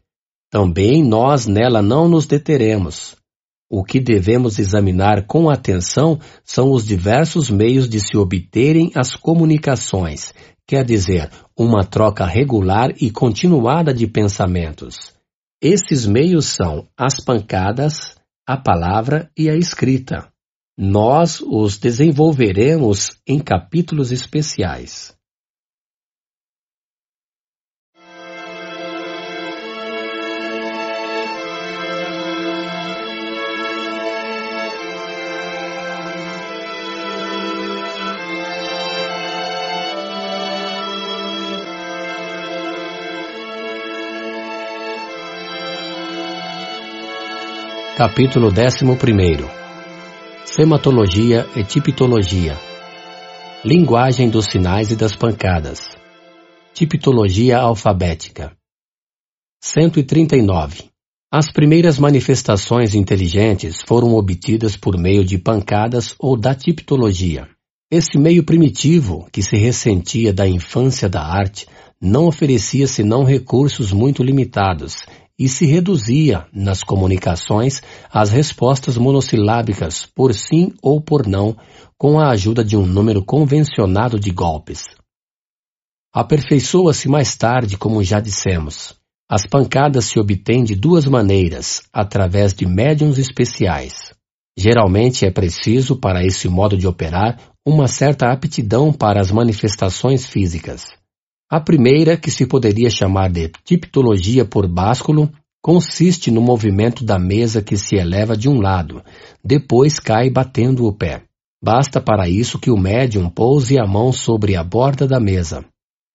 Também 0.50 1.02
nós 1.04 1.46
nela 1.46 1.80
não 1.80 2.08
nos 2.08 2.26
deteremos. 2.26 3.16
O 3.68 3.84
que 3.84 4.00
devemos 4.00 4.58
examinar 4.58 5.26
com 5.26 5.48
atenção 5.48 6.18
são 6.44 6.72
os 6.72 6.84
diversos 6.84 7.48
meios 7.48 7.88
de 7.88 8.00
se 8.00 8.16
obterem 8.16 8.90
as 8.96 9.14
comunicações, 9.14 10.34
quer 10.66 10.84
dizer, 10.84 11.30
uma 11.56 11.84
troca 11.84 12.26
regular 12.26 12.90
e 13.00 13.10
continuada 13.10 13.94
de 13.94 14.08
pensamentos. 14.08 15.12
Esses 15.62 16.04
meios 16.04 16.46
são 16.46 16.88
as 16.96 17.20
pancadas, 17.20 18.16
a 18.44 18.56
palavra 18.56 19.30
e 19.38 19.48
a 19.48 19.54
escrita. 19.54 20.28
Nós 20.76 21.40
os 21.40 21.76
desenvolveremos 21.78 23.10
em 23.24 23.38
capítulos 23.38 24.10
especiais. 24.10 25.19
Capítulo 48.00 48.48
11 48.48 49.46
Sematologia 50.46 51.46
e 51.54 51.62
Tipitologia. 51.62 52.56
Linguagem 53.62 54.30
dos 54.30 54.46
sinais 54.46 54.90
e 54.90 54.96
das 54.96 55.14
pancadas. 55.14 55.86
Tipitologia 56.72 57.58
alfabética. 57.58 58.56
139 59.62 60.84
As 61.30 61.52
primeiras 61.52 61.98
manifestações 61.98 62.94
inteligentes 62.94 63.82
foram 63.86 64.14
obtidas 64.14 64.78
por 64.78 64.96
meio 64.96 65.22
de 65.22 65.36
pancadas 65.36 66.14
ou 66.18 66.38
da 66.38 66.54
tipitologia. 66.54 67.50
Esse 67.92 68.16
meio 68.16 68.42
primitivo, 68.44 69.28
que 69.30 69.42
se 69.42 69.58
ressentia 69.58 70.32
da 70.32 70.48
infância 70.48 71.06
da 71.06 71.20
arte, 71.22 71.66
não 72.00 72.24
oferecia 72.24 72.86
senão 72.86 73.24
recursos 73.24 73.92
muito 73.92 74.22
limitados 74.22 75.04
e 75.40 75.48
se 75.48 75.64
reduzia, 75.64 76.46
nas 76.52 76.84
comunicações, 76.84 77.80
às 78.12 78.30
respostas 78.30 78.98
monossilábicas 78.98 80.04
por 80.04 80.34
sim 80.34 80.74
ou 80.82 81.00
por 81.00 81.26
não, 81.26 81.56
com 81.96 82.20
a 82.20 82.28
ajuda 82.28 82.62
de 82.62 82.76
um 82.76 82.84
número 82.84 83.24
convencionado 83.24 84.20
de 84.20 84.30
golpes. 84.30 84.84
Aperfeiçoa-se 86.12 87.08
mais 87.08 87.34
tarde, 87.36 87.78
como 87.78 88.04
já 88.04 88.20
dissemos. 88.20 88.94
As 89.26 89.46
pancadas 89.46 90.04
se 90.04 90.20
obtêm 90.20 90.62
de 90.62 90.74
duas 90.74 91.06
maneiras, 91.06 91.84
através 91.90 92.52
de 92.52 92.66
médiums 92.66 93.16
especiais. 93.16 94.12
Geralmente 94.58 95.24
é 95.24 95.30
preciso, 95.30 95.96
para 95.96 96.22
esse 96.22 96.50
modo 96.50 96.76
de 96.76 96.86
operar, 96.86 97.40
uma 97.66 97.88
certa 97.88 98.30
aptidão 98.30 98.92
para 98.92 99.18
as 99.18 99.30
manifestações 99.30 100.26
físicas. 100.26 100.99
A 101.50 101.60
primeira, 101.60 102.16
que 102.16 102.30
se 102.30 102.46
poderia 102.46 102.88
chamar 102.88 103.28
de 103.28 103.50
tiptologia 103.64 104.44
por 104.44 104.68
básculo, 104.68 105.28
consiste 105.60 106.30
no 106.30 106.40
movimento 106.40 107.04
da 107.04 107.18
mesa 107.18 107.60
que 107.60 107.76
se 107.76 107.96
eleva 107.96 108.36
de 108.36 108.48
um 108.48 108.60
lado, 108.60 109.02
depois 109.44 109.98
cai 109.98 110.30
batendo 110.30 110.86
o 110.86 110.92
pé. 110.92 111.24
Basta 111.60 112.00
para 112.00 112.28
isso 112.28 112.56
que 112.56 112.70
o 112.70 112.76
médium 112.76 113.28
pouse 113.28 113.76
a 113.80 113.84
mão 113.84 114.12
sobre 114.12 114.54
a 114.54 114.62
borda 114.62 115.08
da 115.08 115.18
mesa. 115.18 115.64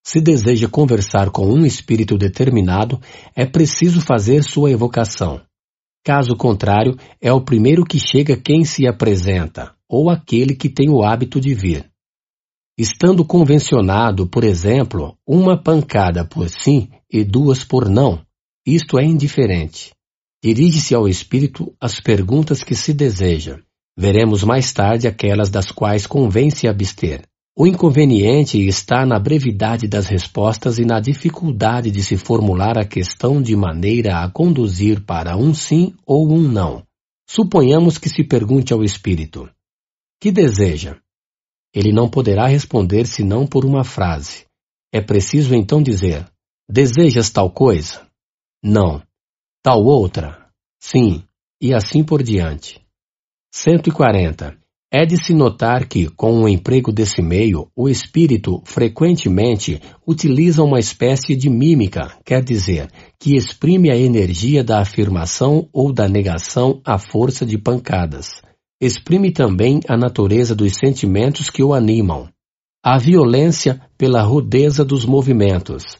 Se 0.08 0.22
deseja 0.22 0.70
conversar 0.70 1.30
com 1.32 1.46
um 1.48 1.66
espírito 1.66 2.18
determinado, 2.18 3.02
é 3.36 3.46
preciso 3.46 4.00
fazer 4.00 4.42
sua 4.42 4.72
evocação. 4.72 5.42
Caso 6.02 6.36
contrário, 6.38 6.98
é 7.20 7.34
o 7.34 7.42
primeiro 7.42 7.84
que 7.84 8.00
chega 8.00 8.38
quem 8.38 8.64
se 8.64 8.88
apresenta, 8.88 9.74
ou 9.90 10.10
aquele 10.10 10.56
que 10.56 10.70
tem 10.70 10.90
o 10.90 11.04
hábito 11.04 11.42
de 11.42 11.54
vir. 11.54 11.86
Estando 12.78 13.24
convencionado, 13.24 14.28
por 14.28 14.44
exemplo, 14.44 15.18
uma 15.26 15.58
pancada 15.58 16.26
por 16.26 16.50
sim 16.50 16.90
e 17.10 17.24
duas 17.24 17.64
por 17.64 17.88
não, 17.88 18.22
isto 18.68 19.00
é 19.00 19.06
indiferente. 19.06 19.94
Dirige-se 20.44 20.94
ao 20.94 21.08
espírito 21.08 21.74
as 21.80 22.02
perguntas 22.02 22.64
que 22.64 22.76
se 22.76 22.94
deseja. 22.94 23.60
Veremos 23.98 24.44
mais 24.44 24.74
tarde 24.74 25.08
aquelas 25.08 25.50
das 25.50 25.72
quais 25.72 26.06
convém 26.06 26.50
se 26.50 26.68
abster. 26.68 27.22
O 27.58 27.66
inconveniente 27.66 28.60
está 28.68 29.06
na 29.06 29.18
brevidade 29.18 29.88
das 29.88 30.08
respostas 30.08 30.78
e 30.78 30.84
na 30.84 31.00
dificuldade 31.00 31.90
de 31.90 32.04
se 32.04 32.18
formular 32.18 32.78
a 32.78 32.84
questão 32.84 33.42
de 33.42 33.56
maneira 33.56 34.20
a 34.20 34.30
conduzir 34.30 35.06
para 35.06 35.38
um 35.38 35.54
sim 35.54 35.94
ou 36.06 36.30
um 36.30 36.42
não. 36.42 36.84
Suponhamos 37.26 37.98
que 37.98 38.10
se 38.10 38.26
pergunte 38.26 38.74
ao 38.74 38.84
espírito: 38.84 39.50
Que 40.20 40.30
deseja? 40.30 40.98
Ele 41.76 41.92
não 41.92 42.10
poderá 42.10 42.48
responder 42.48 43.06
senão 43.06 43.46
por 43.46 43.66
uma 43.66 43.84
frase. 43.84 44.46
É 44.94 45.02
preciso 45.02 45.54
então 45.54 45.84
dizer: 45.84 46.26
Desejas 46.70 47.30
tal 47.30 47.52
coisa? 47.52 48.08
Não. 48.64 49.04
Tal 49.62 49.84
outra? 49.84 50.48
Sim. 50.82 51.24
E 51.62 51.74
assim 51.74 52.02
por 52.04 52.24
diante. 52.24 52.82
140. 53.54 54.58
É 54.92 55.06
de 55.06 55.18
se 55.22 55.34
notar 55.34 55.88
que, 55.90 56.08
com 56.08 56.42
o 56.42 56.48
emprego 56.48 56.92
desse 56.94 57.22
meio, 57.22 57.68
o 57.76 57.90
espírito 57.90 58.62
frequentemente 58.64 59.82
utiliza 60.08 60.64
uma 60.64 60.80
espécie 60.80 61.36
de 61.36 61.50
mímica, 61.50 62.18
quer 62.24 62.42
dizer, 62.42 62.90
que 63.20 63.36
exprime 63.36 63.92
a 63.92 63.98
energia 63.98 64.64
da 64.64 64.80
afirmação 64.80 65.68
ou 65.74 65.92
da 65.92 66.08
negação 66.08 66.80
à 66.86 66.98
força 66.98 67.46
de 67.46 67.58
pancadas. 67.58 68.45
Exprime 68.80 69.32
também 69.32 69.80
a 69.88 69.98
natureza 69.98 70.56
dos 70.56 70.74
sentimentos 70.74 71.50
que 71.50 71.64
o 71.64 71.74
animam. 71.74 72.28
A 72.84 72.98
violência 72.98 73.82
pela 73.98 74.22
rudeza 74.22 74.86
dos 74.86 75.06
movimentos, 75.06 75.98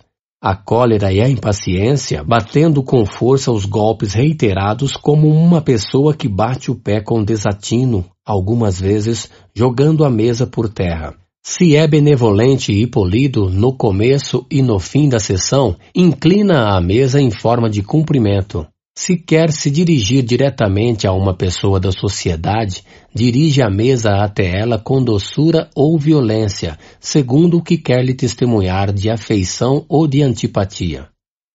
a 0.48 0.56
cólera 0.56 1.12
e 1.12 1.20
a 1.22 1.28
impaciência 1.28 2.24
batendo 2.24 2.84
com 2.84 3.04
força 3.04 3.52
os 3.52 3.66
golpes 3.66 4.14
reiterados 4.14 4.92
como 4.92 5.28
uma 5.28 5.60
pessoa 5.60 6.14
que 6.14 6.28
bate 6.28 6.70
o 6.70 6.76
pé 6.76 7.02
com 7.02 7.24
desatino, 7.24 8.06
algumas 8.24 8.80
vezes 8.80 9.28
jogando 9.56 10.06
a 10.06 10.10
mesa 10.12 10.46
por 10.46 10.70
terra. 10.70 11.16
Se 11.44 11.76
é 11.76 11.88
benevolente 11.88 12.72
e 12.72 12.86
polido 12.86 13.50
no 13.50 13.74
começo 13.74 14.46
e 14.52 14.62
no 14.62 14.80
fim 14.80 15.10
da 15.10 15.20
sessão, 15.20 15.76
inclina 15.96 16.76
a 16.76 16.80
mesa 16.80 17.20
em 17.20 17.32
forma 17.32 17.68
de 17.68 17.82
cumprimento. 17.82 18.68
Se 18.98 19.18
quer 19.18 19.52
se 19.52 19.70
dirigir 19.70 20.24
diretamente 20.24 21.06
a 21.06 21.12
uma 21.12 21.36
pessoa 21.36 21.82
da 21.82 21.92
sociedade, 21.92 22.82
dirige 23.14 23.62
a 23.62 23.70
mesa 23.70 24.24
até 24.24 24.58
ela 24.58 24.80
com 24.80 25.04
doçura 25.04 25.70
ou 25.76 26.00
violência, 26.00 26.80
segundo 27.00 27.58
o 27.58 27.62
que 27.62 27.78
quer 27.78 28.04
lhe 28.06 28.14
testemunhar 28.14 28.94
de 28.94 29.10
afeição 29.10 29.86
ou 29.90 30.08
de 30.08 30.22
antipatia. 30.22 31.10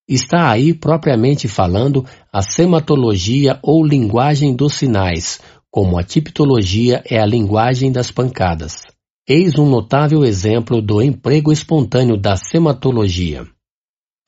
Está 0.06 0.50
aí, 0.50 0.74
propriamente 0.74 1.48
falando, 1.48 2.04
a 2.30 2.42
sematologia 2.42 3.58
ou 3.62 3.82
linguagem 3.82 4.54
dos 4.54 4.74
sinais, 4.74 5.40
como 5.70 5.98
a 5.98 6.02
tipologia 6.02 7.02
é 7.08 7.18
a 7.18 7.24
linguagem 7.24 7.90
das 7.90 8.10
pancadas. 8.10 8.82
Eis 9.26 9.56
um 9.56 9.68
notável 9.68 10.24
exemplo 10.24 10.82
do 10.82 11.00
emprego 11.00 11.50
espontâneo 11.50 12.16
da 12.16 12.36
sematologia. 12.36 13.46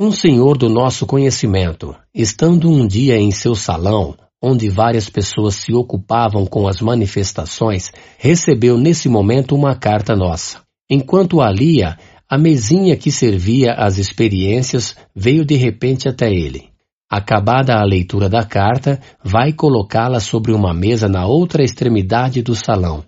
Um 0.04 0.10
senhor 0.10 0.58
do 0.58 0.68
nosso 0.68 1.06
conhecimento, 1.06 1.94
estando 2.12 2.68
um 2.68 2.84
dia 2.88 3.16
em 3.18 3.30
seu 3.30 3.54
salão, 3.54 4.16
onde 4.42 4.68
várias 4.68 5.08
pessoas 5.08 5.54
se 5.54 5.72
ocupavam 5.72 6.44
com 6.44 6.66
as 6.66 6.80
manifestações, 6.80 7.92
recebeu 8.18 8.76
nesse 8.76 9.08
momento 9.08 9.54
uma 9.54 9.76
carta 9.76 10.16
nossa. 10.16 10.60
Enquanto 10.90 11.40
a 11.40 11.48
lia, 11.52 11.96
a 12.28 12.36
mesinha 12.36 12.96
que 12.96 13.12
servia 13.12 13.74
às 13.74 13.96
experiências 13.96 14.96
veio 15.14 15.44
de 15.44 15.54
repente 15.54 16.08
até 16.08 16.34
ele. 16.34 16.70
Acabada 17.08 17.76
a 17.76 17.84
leitura 17.84 18.28
da 18.28 18.42
carta, 18.42 19.00
vai 19.22 19.52
colocá-la 19.52 20.18
sobre 20.18 20.50
uma 20.50 20.74
mesa 20.74 21.08
na 21.08 21.26
outra 21.26 21.62
extremidade 21.62 22.42
do 22.42 22.56
salão. 22.56 23.04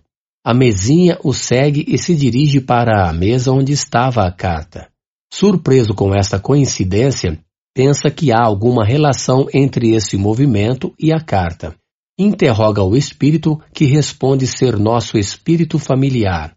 A 0.46 0.54
mesinha 0.54 1.18
o 1.24 1.32
segue 1.32 1.84
e 1.88 1.98
se 1.98 2.14
dirige 2.14 2.60
para 2.60 3.08
a 3.08 3.12
mesa 3.12 3.50
onde 3.50 3.72
estava 3.72 4.24
a 4.24 4.30
carta. 4.30 4.93
Surpreso 5.36 5.94
com 5.94 6.14
esta 6.14 6.38
coincidência, 6.38 7.40
pensa 7.74 8.08
que 8.08 8.30
há 8.30 8.40
alguma 8.40 8.84
relação 8.84 9.48
entre 9.52 9.92
esse 9.92 10.16
movimento 10.16 10.94
e 10.96 11.12
a 11.12 11.18
carta. 11.18 11.74
Interroga 12.16 12.84
o 12.84 12.96
espírito, 12.96 13.60
que 13.74 13.84
responde 13.84 14.46
ser 14.46 14.78
nosso 14.78 15.18
espírito 15.18 15.76
familiar. 15.76 16.54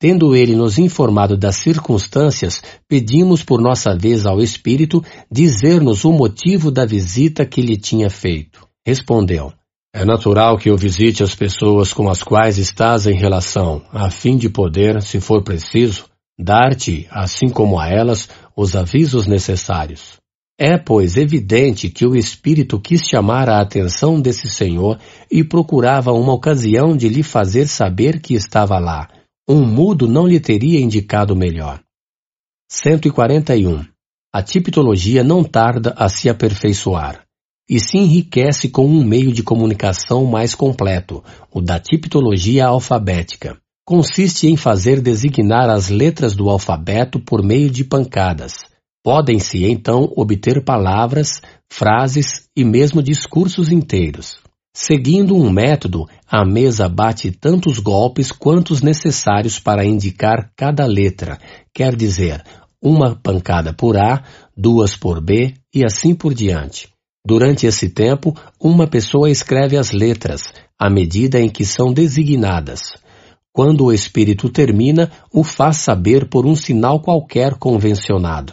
Tendo 0.00 0.34
ele 0.34 0.56
nos 0.56 0.78
informado 0.78 1.36
das 1.36 1.56
circunstâncias, 1.56 2.62
pedimos 2.88 3.42
por 3.42 3.60
nossa 3.60 3.94
vez 3.94 4.24
ao 4.24 4.40
espírito 4.40 5.04
dizer-nos 5.30 6.06
o 6.06 6.10
motivo 6.10 6.70
da 6.70 6.86
visita 6.86 7.44
que 7.44 7.60
lhe 7.60 7.76
tinha 7.76 8.08
feito. 8.08 8.66
Respondeu: 8.86 9.52
é 9.92 10.02
natural 10.02 10.56
que 10.56 10.70
eu 10.70 10.78
visite 10.78 11.22
as 11.22 11.34
pessoas 11.34 11.92
com 11.92 12.08
as 12.08 12.22
quais 12.22 12.56
estás 12.56 13.06
em 13.06 13.18
relação, 13.18 13.82
a 13.92 14.10
fim 14.10 14.38
de 14.38 14.48
poder, 14.48 15.02
se 15.02 15.20
for 15.20 15.44
preciso, 15.44 16.06
dar-te, 16.38 17.06
assim 17.10 17.48
como 17.48 17.78
a 17.78 17.88
elas, 17.88 18.28
os 18.56 18.74
avisos 18.76 19.26
necessários. 19.26 20.18
É, 20.58 20.78
pois, 20.78 21.16
evidente 21.16 21.88
que 21.88 22.06
o 22.06 22.14
Espírito 22.14 22.80
quis 22.80 23.02
chamar 23.02 23.48
a 23.48 23.60
atenção 23.60 24.20
desse 24.20 24.48
senhor 24.48 25.00
e 25.30 25.42
procurava 25.42 26.12
uma 26.12 26.32
ocasião 26.32 26.96
de 26.96 27.08
lhe 27.08 27.24
fazer 27.24 27.66
saber 27.66 28.20
que 28.20 28.34
estava 28.34 28.78
lá. 28.78 29.08
Um 29.48 29.66
mudo 29.66 30.06
não 30.06 30.26
lhe 30.26 30.38
teria 30.38 30.80
indicado 30.80 31.34
melhor. 31.34 31.80
141. 32.70 33.84
A 34.32 34.42
tipologia 34.42 35.24
não 35.24 35.44
tarda 35.44 35.92
a 35.96 36.08
se 36.08 36.28
aperfeiçoar 36.28 37.24
e 37.68 37.80
se 37.80 37.98
enriquece 37.98 38.68
com 38.68 38.86
um 38.86 39.02
meio 39.02 39.32
de 39.32 39.42
comunicação 39.42 40.24
mais 40.24 40.54
completo, 40.54 41.22
o 41.50 41.60
da 41.60 41.80
tipologia 41.80 42.66
alfabética. 42.66 43.58
Consiste 43.86 44.46
em 44.46 44.56
fazer 44.56 45.02
designar 45.02 45.68
as 45.68 45.90
letras 45.90 46.34
do 46.34 46.48
alfabeto 46.48 47.20
por 47.20 47.42
meio 47.44 47.70
de 47.70 47.84
pancadas. 47.84 48.64
Podem-se, 49.02 49.66
então, 49.66 50.10
obter 50.16 50.64
palavras, 50.64 51.42
frases 51.70 52.48
e 52.56 52.64
mesmo 52.64 53.02
discursos 53.02 53.70
inteiros. 53.70 54.38
Seguindo 54.74 55.36
um 55.36 55.50
método, 55.50 56.08
a 56.26 56.46
mesa 56.46 56.88
bate 56.88 57.30
tantos 57.30 57.78
golpes 57.78 58.32
quantos 58.32 58.80
necessários 58.80 59.58
para 59.58 59.84
indicar 59.84 60.50
cada 60.56 60.86
letra, 60.86 61.38
quer 61.72 61.94
dizer, 61.94 62.42
uma 62.82 63.14
pancada 63.14 63.74
por 63.74 63.98
A, 63.98 64.24
duas 64.56 64.96
por 64.96 65.20
B 65.20 65.52
e 65.74 65.84
assim 65.84 66.14
por 66.14 66.32
diante. 66.32 66.88
Durante 67.26 67.66
esse 67.66 67.90
tempo, 67.90 68.34
uma 68.58 68.86
pessoa 68.86 69.30
escreve 69.30 69.76
as 69.76 69.92
letras, 69.92 70.42
à 70.78 70.88
medida 70.88 71.38
em 71.38 71.50
que 71.50 71.66
são 71.66 71.92
designadas. 71.92 73.03
Quando 73.54 73.84
o 73.84 73.92
espírito 73.92 74.48
termina, 74.48 75.12
o 75.32 75.44
faz 75.44 75.76
saber 75.76 76.28
por 76.28 76.44
um 76.44 76.56
sinal 76.56 76.98
qualquer 76.98 77.54
convencionado. 77.54 78.52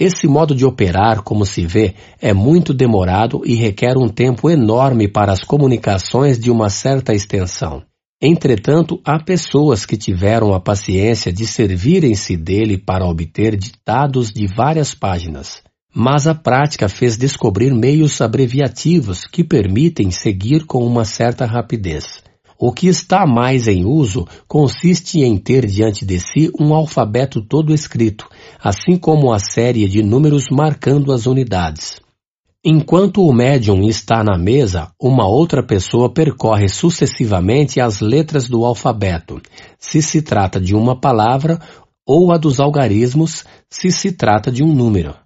Esse 0.00 0.26
modo 0.26 0.54
de 0.54 0.64
operar, 0.64 1.22
como 1.22 1.44
se 1.44 1.66
vê, 1.66 1.94
é 2.18 2.32
muito 2.32 2.72
demorado 2.72 3.42
e 3.44 3.54
requer 3.54 3.98
um 3.98 4.08
tempo 4.08 4.48
enorme 4.48 5.06
para 5.06 5.32
as 5.32 5.44
comunicações 5.44 6.38
de 6.38 6.50
uma 6.50 6.70
certa 6.70 7.12
extensão. 7.12 7.82
Entretanto, 8.22 8.98
há 9.04 9.22
pessoas 9.22 9.84
que 9.84 9.98
tiveram 9.98 10.54
a 10.54 10.60
paciência 10.60 11.30
de 11.30 11.46
servirem-se 11.46 12.34
dele 12.34 12.78
para 12.78 13.04
obter 13.04 13.54
ditados 13.54 14.32
de 14.32 14.46
várias 14.46 14.94
páginas 14.94 15.62
mas 15.94 16.26
a 16.26 16.34
prática 16.34 16.88
fez 16.88 17.18
descobrir 17.18 17.74
meios 17.74 18.20
abreviativos 18.20 19.26
que 19.26 19.44
permitem 19.44 20.10
seguir 20.10 20.64
com 20.64 20.86
uma 20.86 21.04
certa 21.04 21.44
rapidez. 21.44 22.21
O 22.64 22.70
que 22.70 22.86
está 22.86 23.26
mais 23.26 23.66
em 23.66 23.84
uso 23.84 24.24
consiste 24.46 25.18
em 25.18 25.36
ter 25.36 25.66
diante 25.66 26.06
de 26.06 26.20
si 26.20 26.48
um 26.60 26.72
alfabeto 26.72 27.42
todo 27.42 27.74
escrito, 27.74 28.28
assim 28.62 28.96
como 28.96 29.32
a 29.32 29.40
série 29.40 29.88
de 29.88 30.00
números 30.00 30.44
marcando 30.48 31.10
as 31.10 31.26
unidades. 31.26 32.00
Enquanto 32.64 33.26
o 33.26 33.32
médium 33.32 33.82
está 33.88 34.22
na 34.22 34.38
mesa, 34.38 34.92
uma 35.02 35.26
outra 35.26 35.60
pessoa 35.66 36.08
percorre 36.08 36.68
sucessivamente 36.68 37.80
as 37.80 38.00
letras 38.00 38.48
do 38.48 38.64
alfabeto, 38.64 39.42
se 39.76 40.00
se 40.00 40.22
trata 40.22 40.60
de 40.60 40.76
uma 40.76 40.94
palavra, 40.94 41.58
ou 42.06 42.30
a 42.30 42.38
dos 42.38 42.60
algarismos, 42.60 43.44
se 43.68 43.90
se 43.90 44.12
trata 44.12 44.52
de 44.52 44.62
um 44.62 44.72
número. 44.72 45.16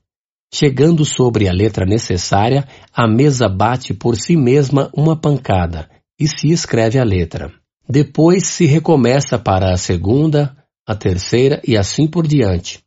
Chegando 0.55 1.05
sobre 1.05 1.51
a 1.51 1.53
letra 1.53 1.85
necessária, 1.85 2.67
a 2.95 3.07
mesa 3.07 3.47
bate 3.47 3.93
por 3.93 4.17
si 4.17 4.39
mesma 4.39 4.89
uma 4.95 5.15
pancada 5.15 5.96
e 6.19 6.27
se 6.27 6.51
escreve 6.51 6.99
a 6.99 7.05
letra. 7.05 7.53
Depois 7.89 8.49
se 8.49 8.67
recomeça 8.67 9.39
para 9.39 9.73
a 9.73 9.77
segunda, 9.77 10.57
a 10.87 10.95
terceira 10.95 11.61
e 11.67 11.77
assim 11.77 12.07
por 12.07 12.27
diante. 12.27 12.81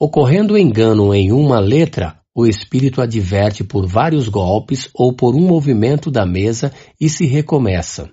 Ocorrendo 0.00 0.58
engano 0.58 1.14
em 1.14 1.32
uma 1.32 1.60
letra, 1.60 2.18
o 2.34 2.46
espírito 2.46 3.00
adverte 3.02 3.62
por 3.62 3.86
vários 3.86 4.28
golpes 4.28 4.88
ou 4.94 5.14
por 5.14 5.34
um 5.34 5.46
movimento 5.46 6.10
da 6.10 6.24
mesa 6.24 6.72
e 7.00 7.08
se 7.08 7.26
recomeça. 7.26 8.10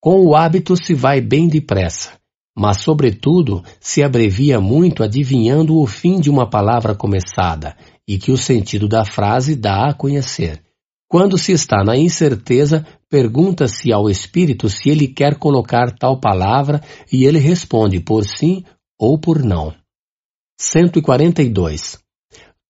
Com 0.00 0.26
o 0.26 0.36
hábito 0.36 0.76
se 0.76 0.94
vai 0.94 1.20
bem 1.20 1.48
depressa, 1.48 2.12
mas, 2.56 2.82
sobretudo, 2.82 3.62
se 3.80 4.02
abrevia 4.02 4.60
muito 4.60 5.02
adivinhando 5.02 5.78
o 5.78 5.86
fim 5.86 6.20
de 6.20 6.28
uma 6.28 6.48
palavra 6.48 6.94
começada, 6.94 7.76
e 8.06 8.18
que 8.18 8.30
o 8.30 8.36
sentido 8.36 8.86
da 8.86 9.04
frase 9.04 9.56
dá 9.56 9.88
a 9.88 9.94
conhecer. 9.94 10.60
Quando 11.08 11.38
se 11.38 11.52
está 11.52 11.82
na 11.84 11.96
incerteza, 11.96 12.86
pergunta-se 13.12 13.92
ao 13.92 14.08
espírito 14.08 14.70
se 14.70 14.88
ele 14.88 15.06
quer 15.06 15.38
colocar 15.38 15.94
tal 15.94 16.18
palavra 16.18 16.80
e 17.12 17.26
ele 17.26 17.38
responde 17.38 18.00
por 18.00 18.24
sim 18.24 18.64
ou 18.98 19.20
por 19.20 19.42
não. 19.42 19.74
142. 20.58 21.98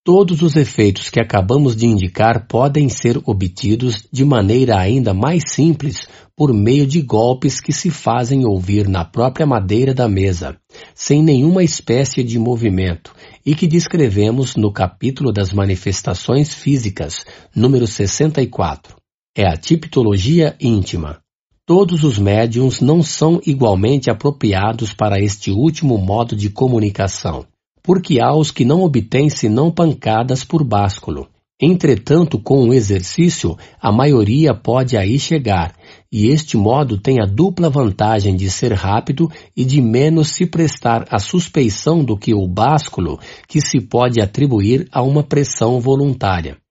Todos 0.04 0.42
os 0.42 0.56
efeitos 0.56 1.10
que 1.10 1.20
acabamos 1.20 1.76
de 1.76 1.86
indicar 1.86 2.48
podem 2.48 2.88
ser 2.88 3.22
obtidos 3.24 4.08
de 4.10 4.24
maneira 4.24 4.76
ainda 4.76 5.14
mais 5.14 5.44
simples 5.46 6.08
por 6.36 6.52
meio 6.52 6.88
de 6.88 7.00
golpes 7.00 7.60
que 7.60 7.72
se 7.72 7.88
fazem 7.88 8.44
ouvir 8.44 8.88
na 8.88 9.04
própria 9.04 9.46
madeira 9.46 9.94
da 9.94 10.08
mesa, 10.08 10.56
sem 10.92 11.22
nenhuma 11.22 11.62
espécie 11.62 12.24
de 12.24 12.36
movimento, 12.36 13.14
e 13.46 13.54
que 13.54 13.68
descrevemos 13.68 14.56
no 14.56 14.72
capítulo 14.72 15.30
das 15.32 15.52
manifestações 15.52 16.52
físicas, 16.52 17.24
número 17.54 17.86
64. 17.86 19.01
É 19.34 19.46
a 19.46 19.56
tipologia 19.56 20.54
íntima. 20.60 21.20
Todos 21.64 22.04
os 22.04 22.18
médiums 22.18 22.82
não 22.82 23.02
são 23.02 23.40
igualmente 23.46 24.10
apropriados 24.10 24.92
para 24.92 25.18
este 25.18 25.50
último 25.50 25.96
modo 25.96 26.36
de 26.36 26.50
comunicação, 26.50 27.46
porque 27.82 28.20
há 28.20 28.36
os 28.36 28.50
que 28.50 28.62
não 28.62 28.82
obtêm 28.82 29.30
senão 29.30 29.70
pancadas 29.70 30.44
por 30.44 30.62
básculo. 30.62 31.28
Entretanto, 31.58 32.38
com 32.38 32.68
o 32.68 32.74
exercício, 32.74 33.56
a 33.80 33.90
maioria 33.90 34.52
pode 34.52 34.98
aí 34.98 35.18
chegar, 35.18 35.74
e 36.12 36.26
este 36.26 36.58
modo 36.58 36.98
tem 36.98 37.18
a 37.18 37.24
dupla 37.24 37.70
vantagem 37.70 38.36
de 38.36 38.50
ser 38.50 38.74
rápido 38.74 39.30
e 39.56 39.64
de 39.64 39.80
menos 39.80 40.28
se 40.34 40.44
prestar 40.44 41.06
à 41.08 41.18
suspeição 41.18 42.04
do 42.04 42.18
que 42.18 42.34
o 42.34 42.46
básculo 42.46 43.18
que 43.48 43.62
se 43.62 43.80
pode 43.80 44.20
atribuir 44.20 44.86
a 44.92 45.02
uma 45.02 45.22
pressão 45.22 45.80
voluntária. 45.80 46.61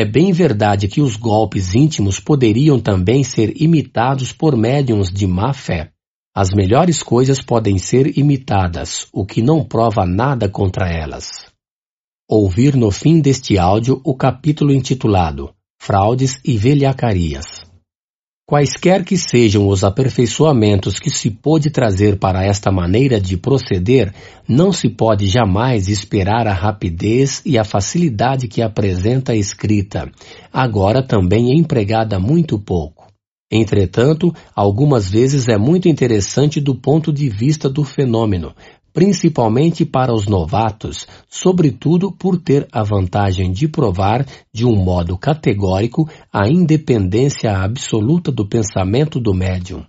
É 0.00 0.04
bem 0.04 0.30
verdade 0.30 0.86
que 0.86 1.00
os 1.00 1.16
golpes 1.16 1.74
íntimos 1.74 2.20
poderiam 2.20 2.78
também 2.78 3.24
ser 3.24 3.60
imitados 3.60 4.32
por 4.32 4.56
médiums 4.56 5.10
de 5.10 5.26
má 5.26 5.52
fé. 5.52 5.90
As 6.32 6.50
melhores 6.50 7.02
coisas 7.02 7.42
podem 7.42 7.78
ser 7.78 8.16
imitadas, 8.16 9.08
o 9.12 9.26
que 9.26 9.42
não 9.42 9.64
prova 9.64 10.06
nada 10.06 10.48
contra 10.48 10.88
elas. 10.88 11.46
Ouvir 12.30 12.76
no 12.76 12.92
fim 12.92 13.20
deste 13.20 13.58
áudio 13.58 14.00
o 14.04 14.14
capítulo 14.14 14.72
intitulado 14.72 15.52
Fraudes 15.82 16.38
e 16.44 16.56
Velhacarias. 16.56 17.67
Quaisquer 18.50 19.04
que 19.04 19.18
sejam 19.18 19.68
os 19.68 19.84
aperfeiçoamentos 19.84 20.98
que 20.98 21.10
se 21.10 21.30
pôde 21.30 21.68
trazer 21.68 22.18
para 22.18 22.42
esta 22.42 22.72
maneira 22.72 23.20
de 23.20 23.36
proceder, 23.36 24.10
não 24.48 24.72
se 24.72 24.88
pode 24.88 25.26
jamais 25.26 25.86
esperar 25.86 26.46
a 26.46 26.54
rapidez 26.54 27.42
e 27.44 27.58
a 27.58 27.62
facilidade 27.62 28.48
que 28.48 28.62
apresenta 28.62 29.32
a 29.32 29.36
escrita, 29.36 30.10
agora 30.50 31.06
também 31.06 31.58
empregada 31.58 32.18
muito 32.18 32.58
pouco. 32.58 33.06
Entretanto, 33.52 34.34
algumas 34.56 35.10
vezes 35.10 35.46
é 35.46 35.58
muito 35.58 35.86
interessante 35.86 36.58
do 36.58 36.74
ponto 36.74 37.12
de 37.12 37.28
vista 37.28 37.68
do 37.68 37.84
fenômeno, 37.84 38.54
principalmente 38.98 39.84
para 39.84 40.12
os 40.12 40.26
novatos, 40.26 41.06
sobretudo 41.28 42.10
por 42.10 42.36
ter 42.36 42.66
a 42.72 42.82
vantagem 42.82 43.52
de 43.52 43.68
provar, 43.68 44.26
de 44.52 44.66
um 44.66 44.74
modo 44.74 45.16
categórico, 45.16 46.10
a 46.32 46.48
independência 46.48 47.56
absoluta 47.56 48.32
do 48.32 48.44
pensamento 48.44 49.20
do 49.20 49.32
médium. 49.32 49.84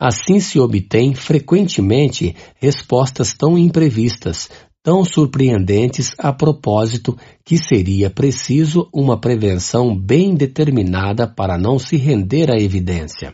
Assim 0.00 0.40
se 0.40 0.58
obtém 0.58 1.14
frequentemente 1.14 2.34
respostas 2.56 3.32
tão 3.34 3.56
imprevistas, 3.56 4.50
tão 4.82 5.04
surpreendentes 5.04 6.12
a 6.18 6.32
propósito 6.32 7.16
que 7.44 7.56
seria 7.56 8.10
preciso 8.10 8.88
uma 8.92 9.16
prevenção 9.16 9.96
bem 9.96 10.34
determinada 10.34 11.24
para 11.24 11.56
não 11.56 11.78
se 11.78 11.96
render 11.96 12.50
à 12.50 12.60
evidência 12.60 13.32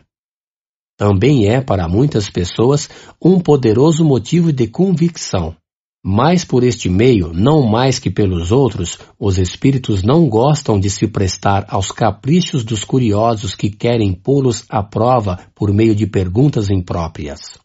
também 0.97 1.47
é 1.47 1.61
para 1.61 1.87
muitas 1.87 2.29
pessoas 2.29 2.89
um 3.23 3.39
poderoso 3.39 4.03
motivo 4.03 4.51
de 4.51 4.67
convicção. 4.67 5.55
Mas 6.03 6.43
por 6.43 6.63
este 6.63 6.89
meio, 6.89 7.31
não 7.33 7.61
mais 7.63 7.99
que 7.99 8.09
pelos 8.09 8.51
outros, 8.51 8.97
os 9.19 9.37
espíritos 9.37 10.03
não 10.03 10.27
gostam 10.27 10.79
de 10.79 10.89
se 10.89 11.07
prestar 11.07 11.65
aos 11.69 11.91
caprichos 11.91 12.63
dos 12.63 12.83
curiosos 12.83 13.55
que 13.55 13.69
querem 13.69 14.13
pô-los 14.13 14.65
à 14.69 14.81
prova 14.81 15.39
por 15.53 15.71
meio 15.73 15.93
de 15.93 16.07
perguntas 16.07 16.69
impróprias. 16.69 17.59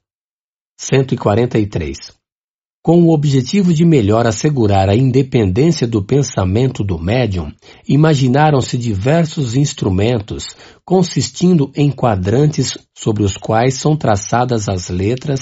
143 0.79 2.22
com 2.83 3.01
o 3.05 3.13
objetivo 3.13 3.73
de 3.73 3.85
melhor 3.85 4.27
assegurar 4.27 4.89
a 4.89 4.97
independência 4.97 5.87
do 5.87 6.03
pensamento 6.03 6.83
do 6.83 6.99
médium, 6.99 7.53
imaginaram-se 7.89 8.77
diversos 8.77 9.55
instrumentos 9.55 10.57
consistindo 10.85 11.71
em 11.77 11.93
quadrantes 11.93 12.77
sobre 12.93 13.23
os 13.23 13.37
quais 13.37 13.75
são 13.75 13.97
traçadas 13.97 14.69
as 14.69 14.89
letras 14.89 15.41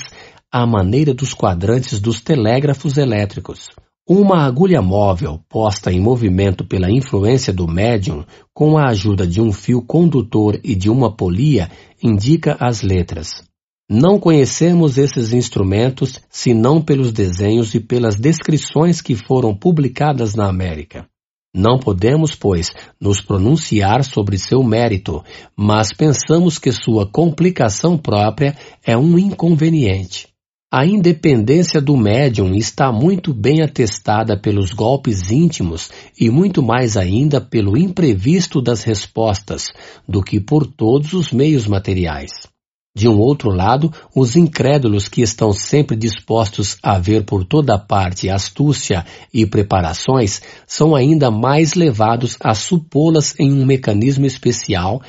à 0.52 0.66
maneira 0.66 1.14
dos 1.14 1.32
quadrantes 1.32 1.98
dos 1.98 2.20
telégrafos 2.20 2.98
elétricos. 2.98 3.68
Uma 4.06 4.44
agulha 4.44 4.82
móvel, 4.82 5.40
posta 5.48 5.90
em 5.92 6.00
movimento 6.00 6.66
pela 6.66 6.90
influência 6.90 7.52
do 7.52 7.66
médium, 7.66 8.24
com 8.52 8.76
a 8.76 8.88
ajuda 8.88 9.26
de 9.26 9.40
um 9.40 9.52
fio 9.52 9.80
condutor 9.80 10.60
e 10.62 10.74
de 10.74 10.90
uma 10.90 11.14
polia, 11.14 11.70
indica 12.02 12.56
as 12.60 12.82
letras. 12.82 13.49
Não 13.92 14.20
conhecemos 14.20 14.96
esses 14.98 15.32
instrumentos 15.32 16.20
senão 16.30 16.80
pelos 16.80 17.10
desenhos 17.10 17.74
e 17.74 17.80
pelas 17.80 18.14
descrições 18.14 19.00
que 19.00 19.16
foram 19.16 19.52
publicadas 19.52 20.36
na 20.36 20.48
América. 20.48 21.08
Não 21.52 21.76
podemos, 21.76 22.32
pois, 22.36 22.72
nos 23.00 23.20
pronunciar 23.20 24.04
sobre 24.04 24.38
seu 24.38 24.62
mérito, 24.62 25.24
mas 25.56 25.88
pensamos 25.92 26.56
que 26.56 26.70
sua 26.70 27.04
complicação 27.04 27.98
própria 27.98 28.56
é 28.86 28.96
um 28.96 29.18
inconveniente. 29.18 30.28
A 30.72 30.86
independência 30.86 31.80
do 31.80 31.96
médium 31.96 32.54
está 32.54 32.92
muito 32.92 33.34
bem 33.34 33.60
atestada 33.60 34.38
pelos 34.40 34.72
golpes 34.72 35.32
íntimos 35.32 35.90
e 36.16 36.30
muito 36.30 36.62
mais 36.62 36.96
ainda 36.96 37.40
pelo 37.40 37.76
imprevisto 37.76 38.62
das 38.62 38.84
respostas 38.84 39.72
do 40.08 40.22
que 40.22 40.38
por 40.38 40.64
todos 40.64 41.12
os 41.12 41.32
meios 41.32 41.66
materiais. 41.66 42.49
De 42.96 43.08
um 43.08 43.18
outro 43.18 43.50
lado, 43.50 43.92
os 44.14 44.34
incrédulos 44.34 45.08
que 45.08 45.22
estão 45.22 45.52
sempre 45.52 45.96
dispostos 45.96 46.76
a 46.82 46.98
ver 46.98 47.24
por 47.24 47.44
toda 47.44 47.78
parte 47.78 48.28
astúcia 48.28 49.06
e 49.32 49.46
preparações 49.46 50.42
são 50.66 50.96
ainda 50.96 51.30
mais 51.30 51.74
levados 51.74 52.36
a 52.40 52.52
supô-las 52.52 53.38
em 53.38 53.52
um 53.52 53.64
mecanismo 53.64 54.26
especial 54.26 55.00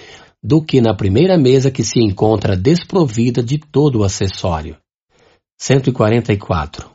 do 0.43 0.63
que 0.63 0.79
na 0.79 0.95
primeira 0.95 1.37
mesa 1.37 1.71
que 1.71 1.83
se 1.83 1.99
encontra 1.99 2.55
desprovida 2.55 3.41
de 3.41 3.57
todo 3.57 3.99
o 3.99 4.03
acessório. 4.03 4.77
144. 5.59 6.89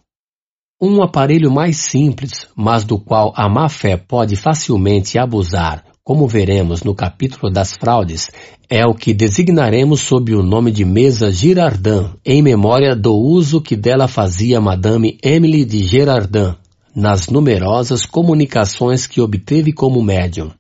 Um 0.81 1.03
aparelho 1.03 1.51
mais 1.51 1.79
simples, 1.79 2.49
mas 2.55 2.85
do 2.85 2.99
qual 2.99 3.33
a 3.37 3.49
má 3.49 3.69
fé 3.69 3.97
pode 3.97 4.37
facilmente 4.37 5.19
abusar, 5.19 5.85
como 6.07 6.29
veremos 6.29 6.85
no 6.85 6.95
capítulo 6.95 7.53
das 7.53 7.75
fraudes, 7.75 8.31
é 8.71 8.87
o 8.87 8.95
que 8.95 9.13
designaremos 9.13 10.03
sob 10.03 10.37
o 10.37 10.41
nome 10.41 10.71
de 10.71 10.85
mesa 10.85 11.33
Girardin, 11.33 12.11
em 12.25 12.41
memória 12.41 12.95
do 12.95 13.13
uso 13.13 13.61
que 13.61 13.75
dela 13.75 14.07
fazia 14.07 14.61
Madame 14.61 15.19
Emily 15.21 15.65
de 15.65 15.83
Girardin 15.83 16.55
nas 16.95 17.27
numerosas 17.27 18.07
comunicações 18.07 19.05
que 19.05 19.21
obteve 19.21 19.73
como 19.73 20.01
médium. 20.01 20.53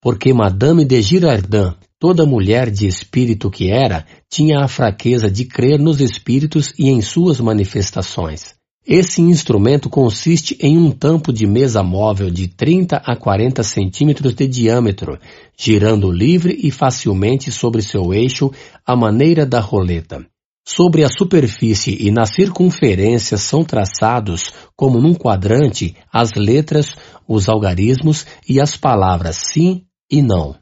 Porque 0.00 0.32
Madame 0.32 0.84
de 0.84 1.02
Girardin, 1.02 1.74
toda 1.98 2.24
mulher 2.24 2.70
de 2.70 2.86
espírito 2.86 3.50
que 3.50 3.72
era, 3.72 4.06
tinha 4.30 4.60
a 4.60 4.68
fraqueza 4.68 5.28
de 5.28 5.46
crer 5.46 5.80
nos 5.80 6.00
espíritos 6.00 6.72
e 6.78 6.88
em 6.90 7.02
suas 7.02 7.40
manifestações. 7.40 8.54
Esse 8.86 9.22
instrumento 9.22 9.88
consiste 9.88 10.58
em 10.60 10.76
um 10.76 10.90
tampo 10.90 11.32
de 11.32 11.46
mesa 11.46 11.84
móvel 11.84 12.28
de 12.30 12.48
30 12.48 12.96
a 12.96 13.14
40 13.14 13.62
centímetros 13.62 14.34
de 14.34 14.46
diâmetro, 14.48 15.20
girando 15.56 16.10
livre 16.10 16.58
e 16.60 16.70
facilmente 16.72 17.52
sobre 17.52 17.80
seu 17.80 18.12
eixo 18.12 18.50
à 18.84 18.96
maneira 18.96 19.46
da 19.46 19.60
roleta. 19.60 20.26
Sobre 20.66 21.04
a 21.04 21.08
superfície 21.08 21.96
e 22.00 22.10
na 22.10 22.26
circunferência 22.26 23.38
são 23.38 23.64
traçados, 23.64 24.52
como 24.76 25.00
num 25.00 25.14
quadrante, 25.14 25.96
as 26.12 26.32
letras, 26.34 26.96
os 27.26 27.48
algarismos 27.48 28.26
e 28.48 28.60
as 28.60 28.76
palavras 28.76 29.36
sim 29.36 29.84
e 30.10 30.20
não. 30.20 30.56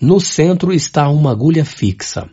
No 0.00 0.20
centro 0.20 0.72
está 0.72 1.08
uma 1.08 1.30
agulha 1.30 1.64
fixa. 1.64 2.28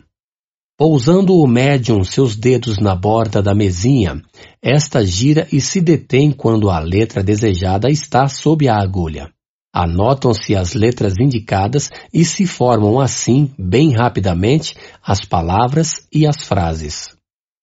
Pousando 0.78 1.34
o 1.34 1.46
médium 1.46 2.04
seus 2.04 2.36
dedos 2.36 2.76
na 2.76 2.94
borda 2.94 3.42
da 3.42 3.54
mesinha, 3.54 4.20
esta 4.60 5.06
gira 5.06 5.48
e 5.50 5.58
se 5.58 5.80
detém 5.80 6.30
quando 6.30 6.68
a 6.68 6.78
letra 6.78 7.22
desejada 7.22 7.90
está 7.90 8.28
sob 8.28 8.68
a 8.68 8.76
agulha. 8.76 9.30
Anotam-se 9.74 10.54
as 10.54 10.74
letras 10.74 11.14
indicadas 11.18 11.90
e 12.12 12.26
se 12.26 12.46
formam 12.46 13.00
assim, 13.00 13.50
bem 13.58 13.90
rapidamente, 13.94 14.76
as 15.02 15.24
palavras 15.24 16.06
e 16.12 16.26
as 16.26 16.42
frases. 16.42 17.16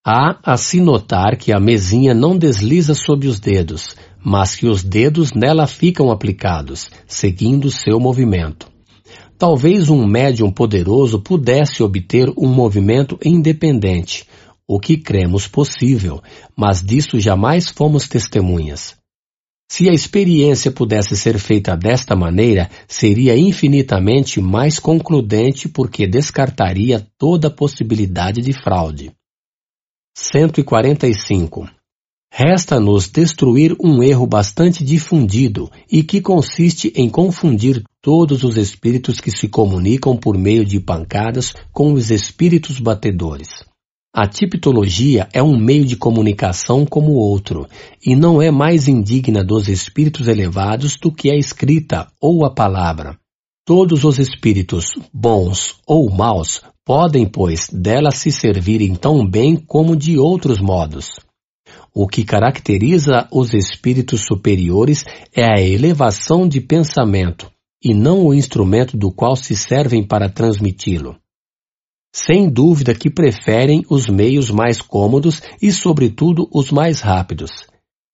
Há 0.04 0.40
a 0.44 0.58
se 0.58 0.82
notar 0.82 1.38
que 1.38 1.54
a 1.54 1.60
mesinha 1.60 2.16
não 2.16 2.36
desliza 2.36 2.96
sob 2.96 3.28
os 3.28 3.40
dedos, 3.40 3.96
mas 4.26 4.56
que 4.56 4.66
os 4.66 4.84
dedos 4.84 5.34
nela 5.34 5.68
ficam 5.68 6.10
aplicados, 6.10 6.90
seguindo 7.06 7.70
seu 7.70 8.00
movimento. 8.00 8.73
Talvez 9.46 9.90
um 9.90 10.08
médium 10.08 10.50
poderoso 10.50 11.20
pudesse 11.20 11.84
obter 11.84 12.30
um 12.38 12.48
movimento 12.48 13.20
independente, 13.26 14.26
o 14.66 14.80
que 14.80 14.96
cremos 14.96 15.50
possível, 15.50 16.24
mas 16.56 16.82
disso 16.82 17.20
jamais 17.20 17.68
fomos 17.68 18.08
testemunhas. 18.08 18.96
Se 19.70 19.90
a 19.90 19.92
experiência 19.92 20.72
pudesse 20.72 21.18
ser 21.18 21.38
feita 21.38 21.76
desta 21.76 22.16
maneira, 22.16 22.70
seria 22.88 23.36
infinitamente 23.36 24.40
mais 24.40 24.80
concludente 24.80 25.68
porque 25.68 26.08
descartaria 26.08 27.06
toda 27.18 27.52
possibilidade 27.52 28.42
de 28.42 28.54
fraude. 28.54 29.12
145. 30.16 31.70
Resta-nos 32.32 33.10
destruir 33.10 33.76
um 33.78 34.02
erro 34.02 34.26
bastante 34.26 34.86
difundido 34.86 35.70
e 35.92 36.02
que 36.02 36.22
consiste 36.22 36.94
em 36.96 37.10
confundir 37.10 37.84
todos 38.04 38.44
os 38.44 38.58
espíritos 38.58 39.22
que 39.22 39.32
se 39.32 39.48
comunicam 39.48 40.18
por 40.18 40.38
meio 40.38 40.66
de 40.66 40.78
pancadas 40.78 41.54
com 41.72 41.94
os 41.94 42.12
espíritos 42.12 42.78
batedores. 42.78 43.64
A 44.14 44.28
tipologia 44.28 45.30
é 45.32 45.42
um 45.42 45.58
meio 45.58 45.86
de 45.86 45.96
comunicação 45.96 46.86
como 46.86 47.14
outro, 47.14 47.66
e 48.06 48.14
não 48.14 48.42
é 48.42 48.52
mais 48.52 48.90
indigna 48.90 49.42
dos 49.42 49.70
espíritos 49.70 50.28
elevados 50.28 50.98
do 51.02 51.14
que 51.14 51.32
a 51.32 51.36
escrita 51.38 52.08
ou 52.20 52.46
a 52.46 52.54
palavra. 52.54 53.18
Todos 53.66 54.04
os 54.04 54.20
espíritos, 54.20 54.88
bons 55.14 55.78
ou 55.88 56.12
maus, 56.12 56.62
podem, 56.86 57.26
pois, 57.26 57.70
dela 57.72 58.12
se 58.12 58.34
servirem 58.34 58.96
tão 58.96 59.26
bem 59.26 59.56
como 59.56 59.96
de 59.96 60.20
outros 60.20 60.60
modos. 60.60 61.12
O 61.96 62.06
que 62.06 62.26
caracteriza 62.26 63.30
os 63.32 63.54
espíritos 63.54 64.26
superiores 64.26 65.06
é 65.34 65.46
a 65.46 65.62
elevação 65.62 66.48
de 66.48 66.60
pensamento, 66.60 67.53
e 67.84 67.94
não 67.94 68.26
o 68.26 68.34
instrumento 68.34 68.96
do 68.96 69.12
qual 69.12 69.36
se 69.36 69.56
servem 69.56 70.04
para 70.04 70.30
transmiti-lo. 70.30 71.18
Sem 72.16 72.48
dúvida 72.48 72.94
que 72.94 73.10
preferem 73.10 73.84
os 73.90 74.08
meios 74.08 74.52
mais 74.52 74.82
cômodos 74.82 75.42
e, 75.62 75.72
sobretudo, 75.72 76.48
os 76.54 76.72
mais 76.72 77.02
rápidos. 77.02 77.52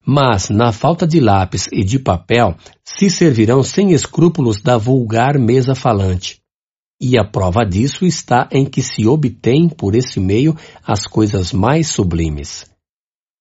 Mas, 0.06 0.50
na 0.50 0.72
falta 0.72 1.06
de 1.06 1.20
lápis 1.20 1.68
e 1.72 1.84
de 1.84 2.00
papel, 2.00 2.56
se 2.84 3.10
servirão 3.10 3.62
sem 3.62 3.92
escrúpulos 3.92 4.62
da 4.62 4.78
vulgar 4.78 5.38
mesa 5.38 5.76
falante. 5.76 6.40
E 7.02 7.18
a 7.18 7.24
prova 7.24 7.64
disso 7.66 8.06
está 8.06 8.48
em 8.52 8.66
que 8.66 8.82
se 8.82 9.06
obtém 9.06 9.70
por 9.70 9.96
esse 9.96 10.20
meio 10.20 10.56
as 10.84 11.06
coisas 11.06 11.54
mais 11.54 11.88
sublimes. 11.88 12.66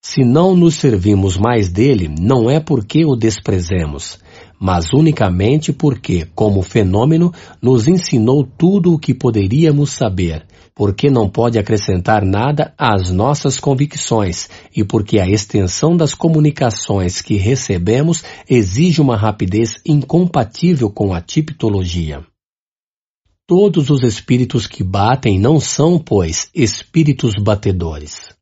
Se 0.04 0.24
não 0.24 0.54
nos 0.54 0.74
servimos 0.74 1.36
mais 1.36 1.68
dele, 1.68 2.08
não 2.08 2.48
é 2.48 2.60
porque 2.60 3.04
o 3.04 3.16
desprezemos, 3.16 4.18
mas 4.58 4.92
unicamente 4.92 5.72
porque, 5.72 6.26
como 6.34 6.62
fenômeno, 6.62 7.32
nos 7.62 7.86
ensinou 7.86 8.44
tudo 8.44 8.92
o 8.92 8.98
que 8.98 9.14
poderíamos 9.14 9.90
saber, 9.90 10.44
porque 10.74 11.10
não 11.10 11.28
pode 11.28 11.58
acrescentar 11.58 12.24
nada 12.24 12.72
às 12.76 13.10
nossas 13.10 13.58
convicções 13.58 14.48
e 14.74 14.84
porque 14.84 15.20
a 15.20 15.28
extensão 15.28 15.96
das 15.96 16.14
comunicações 16.14 17.22
que 17.22 17.36
recebemos 17.36 18.24
exige 18.48 19.00
uma 19.00 19.16
rapidez 19.16 19.80
incompatível 19.86 20.90
com 20.90 21.12
a 21.12 21.20
tipologia. 21.20 22.24
Todos 23.46 23.88
os 23.88 24.02
espíritos 24.02 24.66
que 24.66 24.84
batem 24.84 25.38
não 25.38 25.58
são, 25.58 25.98
pois, 25.98 26.50
espíritos 26.54 27.32
batedores. 27.40 28.37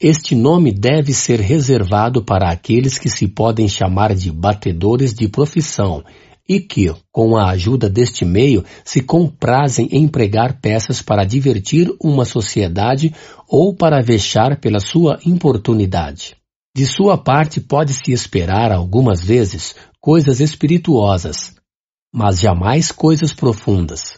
Este 0.00 0.34
nome 0.34 0.70
deve 0.70 1.12
ser 1.12 1.40
reservado 1.40 2.22
para 2.22 2.50
aqueles 2.50 2.98
que 2.98 3.10
se 3.10 3.26
podem 3.26 3.68
chamar 3.68 4.14
de 4.14 4.30
batedores 4.30 5.12
de 5.12 5.28
profissão 5.28 6.04
e 6.48 6.60
que, 6.60 6.94
com 7.12 7.36
a 7.36 7.50
ajuda 7.50 7.90
deste 7.90 8.24
meio, 8.24 8.64
se 8.84 9.02
comprazem 9.02 9.88
em 9.92 10.08
pregar 10.08 10.60
peças 10.60 11.02
para 11.02 11.24
divertir 11.24 11.92
uma 12.02 12.24
sociedade 12.24 13.14
ou 13.46 13.74
para 13.74 14.00
vexar 14.00 14.58
pela 14.58 14.80
sua 14.80 15.18
importunidade. 15.26 16.36
De 16.74 16.86
sua 16.86 17.18
parte 17.18 17.60
pode-se 17.60 18.12
esperar 18.12 18.72
algumas 18.72 19.20
vezes 19.22 19.74
coisas 20.00 20.40
espirituosas, 20.40 21.54
mas 22.12 22.40
jamais 22.40 22.90
coisas 22.92 23.34
profundas. 23.34 24.17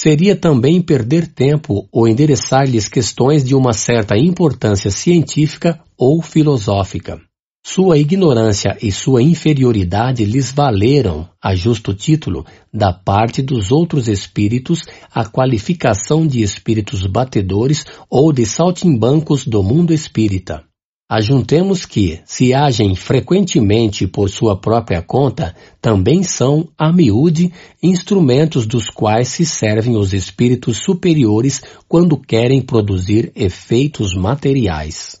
Seria 0.00 0.36
também 0.36 0.80
perder 0.80 1.26
tempo 1.26 1.88
ou 1.90 2.06
endereçar-lhes 2.06 2.86
questões 2.86 3.42
de 3.42 3.52
uma 3.52 3.72
certa 3.72 4.16
importância 4.16 4.92
científica 4.92 5.80
ou 5.98 6.22
filosófica. 6.22 7.20
Sua 7.66 7.98
ignorância 7.98 8.78
e 8.80 8.92
sua 8.92 9.20
inferioridade 9.20 10.24
lhes 10.24 10.52
valeram, 10.52 11.28
a 11.42 11.52
justo 11.52 11.92
título, 11.92 12.46
da 12.72 12.92
parte 12.92 13.42
dos 13.42 13.72
outros 13.72 14.06
espíritos, 14.06 14.84
a 15.12 15.24
qualificação 15.24 16.24
de 16.24 16.42
espíritos 16.42 17.04
batedores 17.04 17.84
ou 18.08 18.32
de 18.32 18.46
saltimbancos 18.46 19.44
do 19.44 19.64
mundo 19.64 19.92
espírita. 19.92 20.62
Ajuntemos 21.10 21.86
que, 21.86 22.20
se 22.26 22.52
agem 22.52 22.94
frequentemente 22.94 24.06
por 24.06 24.28
sua 24.28 24.54
própria 24.60 25.00
conta, 25.00 25.56
também 25.80 26.22
são, 26.22 26.68
a 26.76 26.92
miúde, 26.92 27.50
instrumentos 27.82 28.66
dos 28.66 28.90
quais 28.90 29.28
se 29.28 29.46
servem 29.46 29.96
os 29.96 30.12
espíritos 30.12 30.84
superiores 30.84 31.62
quando 31.88 32.18
querem 32.18 32.60
produzir 32.60 33.32
efeitos 33.34 34.14
materiais. 34.14 35.17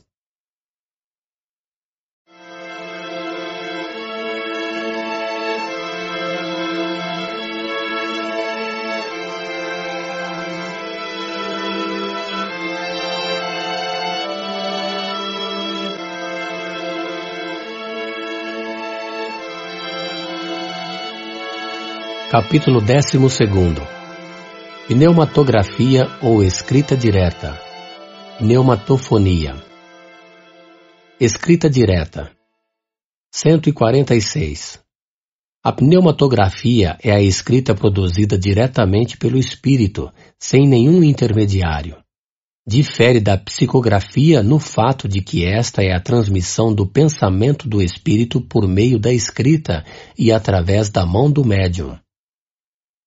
Capítulo 22.30 22.82
12 22.82 23.16
Pneumatografia 24.86 26.06
ou 26.20 26.44
escrita 26.44 26.94
direta. 26.94 27.58
Pneumatofonia. 28.36 29.56
Escrita 31.18 31.70
direta. 31.70 32.30
146 33.32 34.78
A 35.64 35.72
pneumatografia 35.72 36.98
é 37.02 37.12
a 37.12 37.22
escrita 37.22 37.74
produzida 37.74 38.36
diretamente 38.36 39.16
pelo 39.16 39.38
espírito, 39.38 40.12
sem 40.38 40.68
nenhum 40.68 41.02
intermediário. 41.02 41.96
Difere 42.68 43.20
da 43.20 43.38
psicografia 43.38 44.42
no 44.42 44.58
fato 44.58 45.08
de 45.08 45.22
que 45.22 45.46
esta 45.46 45.82
é 45.82 45.94
a 45.94 46.00
transmissão 46.00 46.74
do 46.74 46.86
pensamento 46.86 47.66
do 47.66 47.80
espírito 47.80 48.38
por 48.38 48.68
meio 48.68 48.98
da 48.98 49.10
escrita 49.10 49.82
e 50.18 50.30
através 50.30 50.90
da 50.90 51.06
mão 51.06 51.30
do 51.30 51.42
médium. 51.42 51.98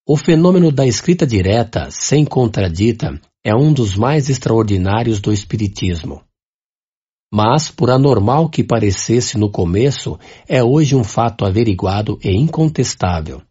O 0.07 0.17
fenômeno 0.17 0.71
da 0.71 0.83
escrita 0.87 1.27
direta, 1.27 1.89
sem 1.91 2.25
contradita, 2.25 3.21
é 3.43 3.55
um 3.55 3.71
dos 3.71 3.95
mais 3.95 4.29
extraordinários 4.29 5.19
do 5.19 5.31
Espiritismo. 5.31 6.23
Mas, 7.31 7.69
por 7.69 7.91
anormal 7.91 8.49
que 8.49 8.63
parecesse 8.63 9.37
no 9.37 9.51
começo, 9.51 10.17
é 10.49 10.63
hoje 10.63 10.95
um 10.95 11.03
fato 11.03 11.45
averiguado 11.45 12.19
e 12.23 12.31
incontestável. 12.31 13.43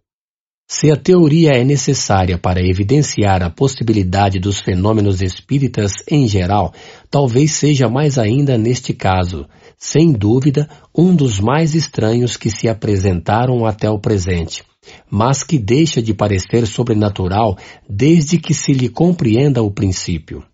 Se 0.68 0.90
a 0.90 0.96
teoria 0.96 1.52
é 1.52 1.64
necessária 1.64 2.36
para 2.36 2.60
evidenciar 2.60 3.44
a 3.44 3.50
possibilidade 3.50 4.40
dos 4.40 4.60
fenômenos 4.60 5.22
espíritas 5.22 5.92
em 6.10 6.26
geral, 6.26 6.74
talvez 7.08 7.52
seja 7.52 7.88
mais 7.88 8.18
ainda 8.18 8.58
neste 8.58 8.92
caso, 8.92 9.46
sem 9.78 10.12
dúvida, 10.12 10.68
um 10.92 11.14
dos 11.14 11.38
mais 11.38 11.76
estranhos 11.76 12.36
que 12.36 12.50
se 12.50 12.68
apresentaram 12.68 13.64
até 13.64 13.88
o 13.88 14.00
presente 14.00 14.64
mas 15.10 15.42
que 15.42 15.58
deixa 15.58 16.00
de 16.00 16.14
parecer 16.14 16.66
sobrenatural 16.66 17.58
desde 17.88 18.38
que 18.38 18.54
se 18.54 18.72
lhe 18.72 18.88
compreenda 18.88 19.62
o 19.62 19.70
princípio. 19.70 20.44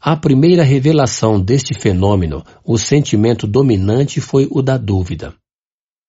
A 0.00 0.16
primeira 0.16 0.62
revelação 0.62 1.38
deste 1.38 1.78
fenômeno, 1.78 2.42
o 2.64 2.78
sentimento 2.78 3.46
dominante 3.46 4.20
foi 4.20 4.48
o 4.50 4.62
da 4.62 4.78
dúvida. 4.78 5.34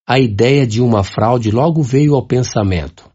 A 0.08 0.17
ideia 0.17 0.65
de 0.65 0.81
uma 0.81 1.03
fraude 1.03 1.51
logo 1.51 1.83
veio 1.83 2.15
ao 2.15 2.26
pensamento. 2.26 3.10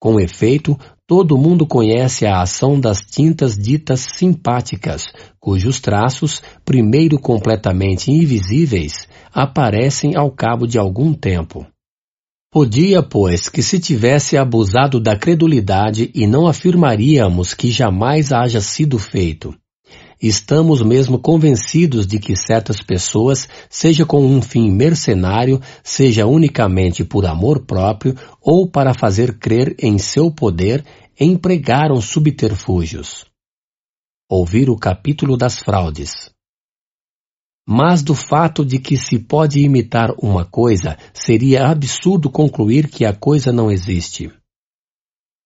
Com 0.00 0.20
efeito, 0.20 0.78
todo 1.06 1.36
mundo 1.36 1.66
conhece 1.66 2.24
a 2.24 2.40
ação 2.40 2.78
das 2.78 3.00
tintas 3.00 3.56
ditas 3.56 4.06
simpáticas, 4.16 5.04
cujos 5.38 5.80
traços, 5.80 6.40
primeiro 6.64 7.18
completamente 7.18 8.10
invisíveis, 8.10 9.08
aparecem 9.32 10.16
ao 10.16 10.30
cabo 10.30 10.66
de 10.66 10.78
algum 10.78 11.12
tempo. 11.12 11.66
Podia, 12.52 13.02
pois, 13.02 13.48
que 13.48 13.62
se 13.62 13.80
tivesse 13.80 14.36
abusado 14.36 15.00
da 15.00 15.16
credulidade 15.16 16.10
e 16.14 16.26
não 16.26 16.46
afirmaríamos 16.46 17.54
que 17.54 17.70
jamais 17.70 18.30
haja 18.30 18.60
sido 18.60 18.98
feito. 18.98 19.54
Estamos 20.20 20.82
mesmo 20.82 21.18
convencidos 21.18 22.06
de 22.06 22.18
que 22.18 22.36
certas 22.36 22.82
pessoas, 22.82 23.48
seja 23.70 24.04
com 24.04 24.22
um 24.22 24.42
fim 24.42 24.70
mercenário, 24.70 25.62
seja 25.82 26.26
unicamente 26.26 27.02
por 27.02 27.24
amor 27.24 27.64
próprio 27.64 28.14
ou 28.38 28.68
para 28.68 28.92
fazer 28.92 29.38
crer 29.38 29.74
em 29.78 29.96
seu 29.96 30.30
poder, 30.30 30.84
empregaram 31.18 32.02
subterfúgios. 32.02 33.24
Ouvir 34.28 34.68
o 34.68 34.76
capítulo 34.76 35.38
das 35.38 35.58
fraudes 35.58 36.31
mas 37.66 38.02
do 38.02 38.14
fato 38.14 38.64
de 38.64 38.78
que 38.78 38.96
se 38.96 39.18
pode 39.18 39.60
imitar 39.60 40.10
uma 40.20 40.44
coisa, 40.44 40.96
seria 41.14 41.68
absurdo 41.68 42.28
concluir 42.28 42.88
que 42.88 43.04
a 43.04 43.14
coisa 43.14 43.52
não 43.52 43.70
existe. 43.70 44.30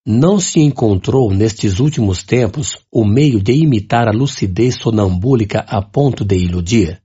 Não 0.06 0.38
se 0.38 0.60
encontrou 0.60 1.32
nestes 1.32 1.80
últimos 1.80 2.22
tempos 2.22 2.78
o 2.92 3.04
meio 3.04 3.42
de 3.42 3.52
imitar 3.52 4.08
a 4.08 4.12
lucidez 4.12 4.76
sonambúlica 4.76 5.60
a 5.68 5.82
ponto 5.82 6.24
de 6.24 6.36
iludir? 6.36 7.02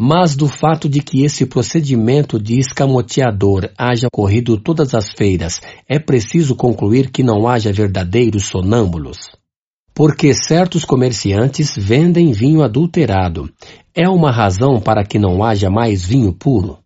Mas 0.00 0.34
do 0.34 0.46
fato 0.48 0.88
de 0.88 1.02
que 1.02 1.24
esse 1.24 1.44
procedimento 1.44 2.40
de 2.40 2.58
escamoteador 2.58 3.68
haja 3.76 4.06
ocorrido 4.06 4.56
todas 4.56 4.94
as 4.94 5.10
feiras, 5.10 5.60
é 5.86 5.98
preciso 5.98 6.54
concluir 6.54 7.10
que 7.10 7.22
não 7.22 7.46
haja 7.46 7.72
verdadeiros 7.72 8.46
sonâmbulos. 8.46 9.37
Porque 9.98 10.32
certos 10.32 10.84
comerciantes 10.84 11.74
vendem 11.76 12.30
vinho 12.30 12.62
adulterado. 12.62 13.50
É 13.92 14.08
uma 14.08 14.30
razão 14.30 14.80
para 14.80 15.04
que 15.04 15.18
não 15.18 15.42
haja 15.42 15.68
mais 15.68 16.04
vinho 16.04 16.32
puro? 16.32 16.78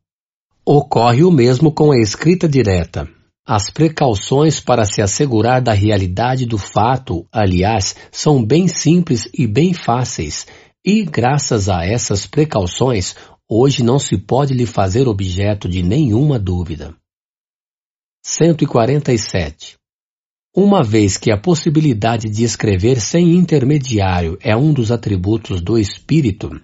Ocorre 0.64 1.22
o 1.22 1.30
mesmo 1.30 1.70
com 1.70 1.92
a 1.92 1.98
escrita 1.98 2.48
direta. 2.48 3.06
As 3.46 3.68
precauções 3.68 4.60
para 4.60 4.86
se 4.86 5.02
assegurar 5.02 5.60
da 5.60 5.74
realidade 5.74 6.46
do 6.46 6.56
fato, 6.56 7.26
aliás, 7.30 7.94
são 8.10 8.42
bem 8.42 8.66
simples 8.66 9.28
e 9.34 9.46
bem 9.46 9.74
fáceis, 9.74 10.46
e 10.82 11.04
graças 11.04 11.68
a 11.68 11.84
essas 11.84 12.26
precauções, 12.26 13.14
hoje 13.46 13.82
não 13.82 13.98
se 13.98 14.16
pode 14.16 14.54
lhe 14.54 14.64
fazer 14.64 15.06
objeto 15.06 15.68
de 15.68 15.82
nenhuma 15.82 16.38
dúvida. 16.38 16.94
147. 18.24 19.81
Uma 20.54 20.82
vez 20.82 21.16
que 21.16 21.30
a 21.30 21.38
possibilidade 21.38 22.28
de 22.28 22.44
escrever 22.44 23.00
sem 23.00 23.34
intermediário 23.34 24.36
é 24.42 24.54
um 24.54 24.70
dos 24.70 24.90
atributos 24.92 25.62
do 25.62 25.78
espírito, 25.78 26.60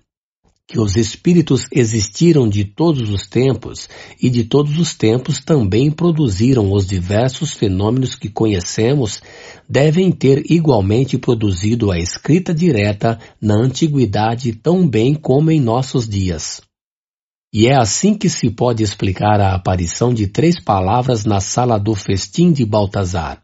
que 0.67 0.79
os 0.79 0.95
espíritos 0.95 1.67
existiram 1.73 2.47
de 2.47 2.67
todos 2.67 3.09
os 3.09 3.27
tempos 3.27 3.89
e 4.21 4.29
de 4.29 4.45
todos 4.45 4.79
os 4.79 4.95
tempos 4.95 5.41
também 5.41 5.91
produziram 5.91 6.71
os 6.71 6.87
diversos 6.87 7.55
fenômenos 7.55 8.15
que 8.15 8.29
conhecemos, 8.29 9.23
devem 9.67 10.13
ter 10.13 10.43
igualmente 10.53 11.17
produzido 11.17 11.91
a 11.91 11.99
escrita 11.99 12.53
direta 12.53 13.19
na 13.41 13.55
antiguidade 13.55 14.53
tão 14.53 14.87
bem 14.87 15.15
como 15.15 15.51
em 15.51 15.59
nossos 15.59 16.07
dias. 16.07 16.61
E 17.51 17.67
é 17.67 17.75
assim 17.75 18.13
que 18.13 18.29
se 18.29 18.51
pode 18.51 18.83
explicar 18.83 19.41
a 19.41 19.55
aparição 19.55 20.13
de 20.13 20.27
três 20.27 20.63
palavras 20.63 21.25
na 21.25 21.41
sala 21.41 21.79
do 21.79 21.95
festim 21.95 22.53
de 22.53 22.67
Baltazar. 22.67 23.41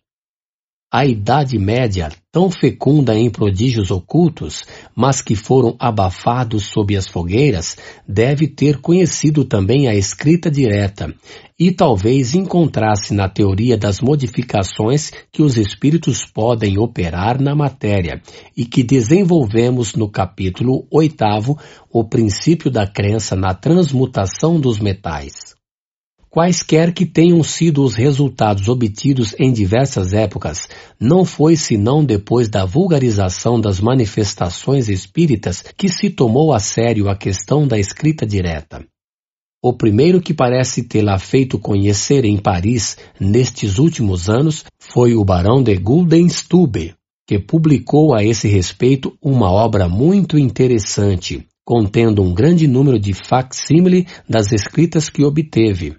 A 0.96 1.04
Idade 1.04 1.58
Média, 1.58 2.08
tão 2.30 2.48
fecunda 2.48 3.18
em 3.18 3.28
prodígios 3.28 3.90
ocultos, 3.90 4.62
mas 4.94 5.20
que 5.20 5.34
foram 5.34 5.74
abafados 5.76 6.66
sob 6.66 6.96
as 6.96 7.08
fogueiras, 7.08 7.76
deve 8.06 8.46
ter 8.46 8.80
conhecido 8.80 9.44
também 9.44 9.88
a 9.88 9.94
escrita 9.96 10.48
direta, 10.48 11.12
e 11.58 11.72
talvez 11.72 12.36
encontrasse 12.36 13.12
na 13.12 13.28
teoria 13.28 13.76
das 13.76 14.00
modificações 14.00 15.10
que 15.32 15.42
os 15.42 15.56
espíritos 15.56 16.24
podem 16.24 16.78
operar 16.78 17.42
na 17.42 17.56
matéria, 17.56 18.22
e 18.56 18.64
que 18.64 18.84
desenvolvemos 18.84 19.96
no 19.96 20.08
capítulo 20.08 20.86
oitavo, 20.92 21.58
o 21.90 22.04
princípio 22.04 22.70
da 22.70 22.86
crença 22.86 23.34
na 23.34 23.52
transmutação 23.52 24.60
dos 24.60 24.78
metais. 24.78 25.53
Quaisquer 26.34 26.92
que 26.92 27.06
tenham 27.06 27.44
sido 27.44 27.84
os 27.84 27.94
resultados 27.94 28.68
obtidos 28.68 29.36
em 29.38 29.52
diversas 29.52 30.12
épocas, 30.12 30.68
não 30.99 31.24
foi 31.24 31.54
senão 31.54 32.04
depois 32.04 32.49
da 32.49 32.65
vulgarização 32.65 33.60
das 33.60 33.78
manifestações 33.78 34.88
espíritas 34.88 35.62
que 35.78 35.88
se 35.88 36.10
tomou 36.10 36.52
a 36.52 36.58
sério 36.58 37.08
a 37.08 37.15
questão 37.15 37.68
da 37.68 37.78
escrita 37.78 38.26
direta. 38.26 38.84
O 39.62 39.72
primeiro 39.72 40.20
que 40.20 40.34
parece 40.34 40.83
tê-la 40.83 41.20
feito 41.20 41.56
conhecer 41.56 42.24
em 42.24 42.36
Paris 42.36 42.97
nestes 43.20 43.78
últimos 43.78 44.28
anos 44.28 44.65
foi 44.76 45.15
o 45.15 45.24
barão 45.24 45.62
de 45.62 45.76
Guldenstube, 45.76 46.94
que 47.28 47.38
publicou 47.38 48.12
a 48.12 48.24
esse 48.24 48.49
respeito 48.49 49.17
uma 49.22 49.52
obra 49.52 49.88
muito 49.88 50.36
interessante, 50.36 51.47
contendo 51.65 52.22
um 52.22 52.34
grande 52.34 52.67
número 52.67 52.99
de 52.99 53.15
facsímile 53.15 54.08
das 54.28 54.50
escritas 54.50 55.08
que 55.08 55.22
obteve. 55.22 55.94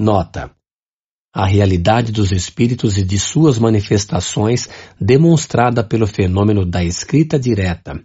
Nota: 0.00 0.48
a 1.34 1.44
realidade 1.44 2.12
dos 2.12 2.30
espíritos 2.30 2.96
e 2.96 3.02
de 3.02 3.18
suas 3.18 3.58
manifestações 3.58 4.68
demonstrada 5.00 5.82
pelo 5.82 6.06
fenômeno 6.06 6.64
da 6.64 6.84
escrita 6.84 7.36
direta, 7.36 8.00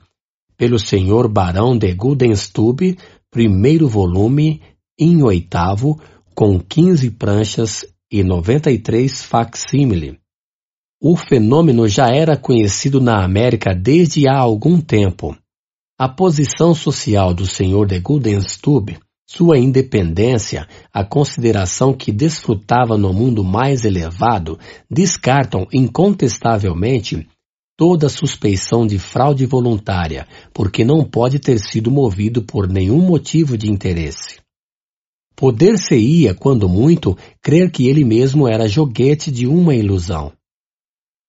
pelo 0.57 0.79
senhor 0.79 1.27
Barão 1.27 1.77
de 1.77 1.93
Gudenstube, 1.93 2.97
primeiro 3.29 3.87
volume, 3.87 4.59
em 4.99 5.21
oitavo, 5.21 6.01
com 6.33 6.59
15 6.59 7.11
pranchas 7.11 7.85
e 8.11 8.23
93 8.23 9.23
facsímile. 9.23 10.17
O 10.99 11.15
fenômeno 11.15 11.87
já 11.87 12.07
era 12.07 12.35
conhecido 12.35 12.99
na 12.99 13.23
América 13.23 13.71
desde 13.71 14.27
há 14.27 14.35
algum 14.35 14.81
tempo. 14.81 15.37
A 15.99 16.09
posição 16.09 16.73
social 16.73 17.35
do 17.35 17.45
senhor 17.45 17.85
de 17.85 17.99
Gudenstube 17.99 18.97
sua 19.25 19.57
independência, 19.57 20.67
a 20.93 21.03
consideração 21.03 21.93
que 21.93 22.11
desfrutava 22.11 22.97
no 22.97 23.13
mundo 23.13 23.43
mais 23.43 23.85
elevado, 23.85 24.59
descartam 24.89 25.65
incontestavelmente 25.73 27.27
toda 27.77 28.09
suspeição 28.09 28.85
de 28.85 28.99
fraude 28.99 29.45
voluntária, 29.45 30.27
porque 30.53 30.83
não 30.83 31.03
pode 31.03 31.39
ter 31.39 31.57
sido 31.59 31.89
movido 31.89 32.43
por 32.43 32.67
nenhum 32.67 33.01
motivo 33.01 33.57
de 33.57 33.69
interesse. 33.71 34.39
Poder-se-ia, 35.35 36.35
quando 36.35 36.69
muito, 36.69 37.17
crer 37.41 37.71
que 37.71 37.87
ele 37.87 38.03
mesmo 38.03 38.47
era 38.47 38.67
joguete 38.67 39.31
de 39.31 39.47
uma 39.47 39.73
ilusão. 39.73 40.31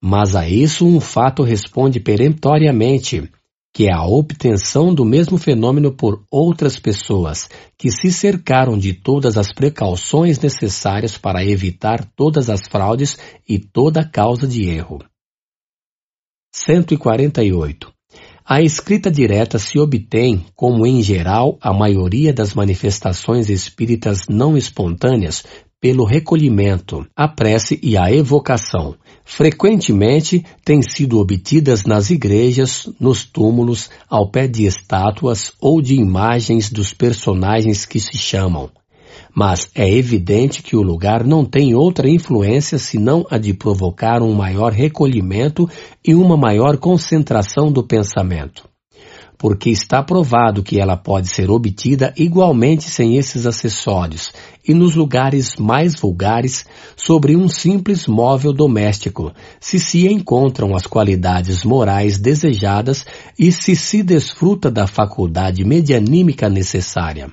Mas 0.03 0.37
a 0.37 0.47
isso 0.47 0.87
um 0.87 1.01
fato 1.01 1.43
responde 1.43 1.99
peremptoriamente, 1.99 3.31
que 3.75 3.89
é 3.89 3.93
a 3.93 4.05
obtenção 4.05 4.95
do 4.95 5.05
mesmo 5.05 5.37
fenômeno 5.37 5.93
por 5.93 6.25
outras 6.31 6.79
pessoas, 6.79 7.51
que 7.77 7.91
se 7.91 8.13
cercaram 8.13 8.79
de 8.79 8.95
todas 8.95 9.37
as 9.37 9.53
precauções 9.53 10.39
necessárias 10.39 11.19
para 11.19 11.45
evitar 11.45 12.09
todas 12.15 12.49
as 12.49 12.69
fraudes 12.69 13.19
e 13.49 13.59
toda 13.59 14.09
causa 14.09 14.47
de 14.47 14.63
erro. 14.63 15.01
148. 16.53 17.93
A 18.47 18.61
escrita 18.61 19.11
direta 19.11 19.59
se 19.59 19.79
obtém, 19.81 20.47
como 20.55 20.87
em 20.87 21.03
geral 21.03 21.59
a 21.61 21.73
maioria 21.73 22.33
das 22.33 22.55
manifestações 22.55 23.49
espíritas 23.49 24.29
não 24.29 24.57
espontâneas, 24.57 25.45
pelo 25.85 26.07
recolhimento, 26.07 27.07
a 27.15 27.29
prece 27.29 27.79
e 27.83 27.95
a 27.95 28.11
evocação. 28.11 28.95
Frequentemente 29.23 30.43
têm 30.65 30.81
sido 30.81 31.19
obtidas 31.19 31.85
nas 31.85 32.09
igrejas, 32.09 32.89
nos 32.99 33.27
túmulos, 33.27 33.91
ao 34.09 34.31
pé 34.31 34.49
de 34.49 34.65
estátuas 34.65 35.53
ou 35.61 35.83
de 35.83 35.95
imagens 35.97 36.71
dos 36.71 36.95
personagens 36.95 37.85
que 37.85 38.01
se 38.01 38.17
chamam. 38.17 38.71
Mas 39.37 39.71
é 39.75 39.87
evidente 39.87 40.63
que 40.63 40.75
o 40.75 40.81
lugar 40.81 41.23
não 41.23 41.45
tem 41.45 41.75
outra 41.75 42.09
influência 42.09 42.79
senão 42.79 43.27
a 43.29 43.37
de 43.37 43.53
provocar 43.53 44.23
um 44.23 44.33
maior 44.33 44.73
recolhimento 44.73 45.69
e 46.03 46.15
uma 46.15 46.35
maior 46.35 46.79
concentração 46.79 47.71
do 47.71 47.83
pensamento 47.83 48.67
porque 49.37 49.69
está 49.69 50.03
provado 50.03 50.63
que 50.63 50.81
ela 50.81 50.97
pode 50.97 51.29
ser 51.29 51.51
obtida 51.51 52.15
igualmente 52.17 52.85
sem 52.85 53.19
esses 53.19 53.45
acessórios 53.45 54.33
e 54.67 54.73
nos 54.73 54.95
lugares 54.95 55.57
mais 55.57 55.95
vulgares 55.99 56.65
sobre 56.97 57.37
um 57.37 57.49
simples 57.49 58.07
móvel 58.07 58.53
doméstico, 58.53 59.33
se 59.61 59.79
se 59.79 60.07
encontram 60.07 60.75
as 60.75 60.87
qualidades 60.87 61.65
morais 61.65 62.19
desejadas 62.19 63.05
e 63.39 63.53
se 63.53 63.77
se 63.77 64.03
desfruta 64.03 64.71
da 64.71 64.87
faculdade 64.87 65.65
medianímica 65.65 66.49
necessária. 66.49 67.31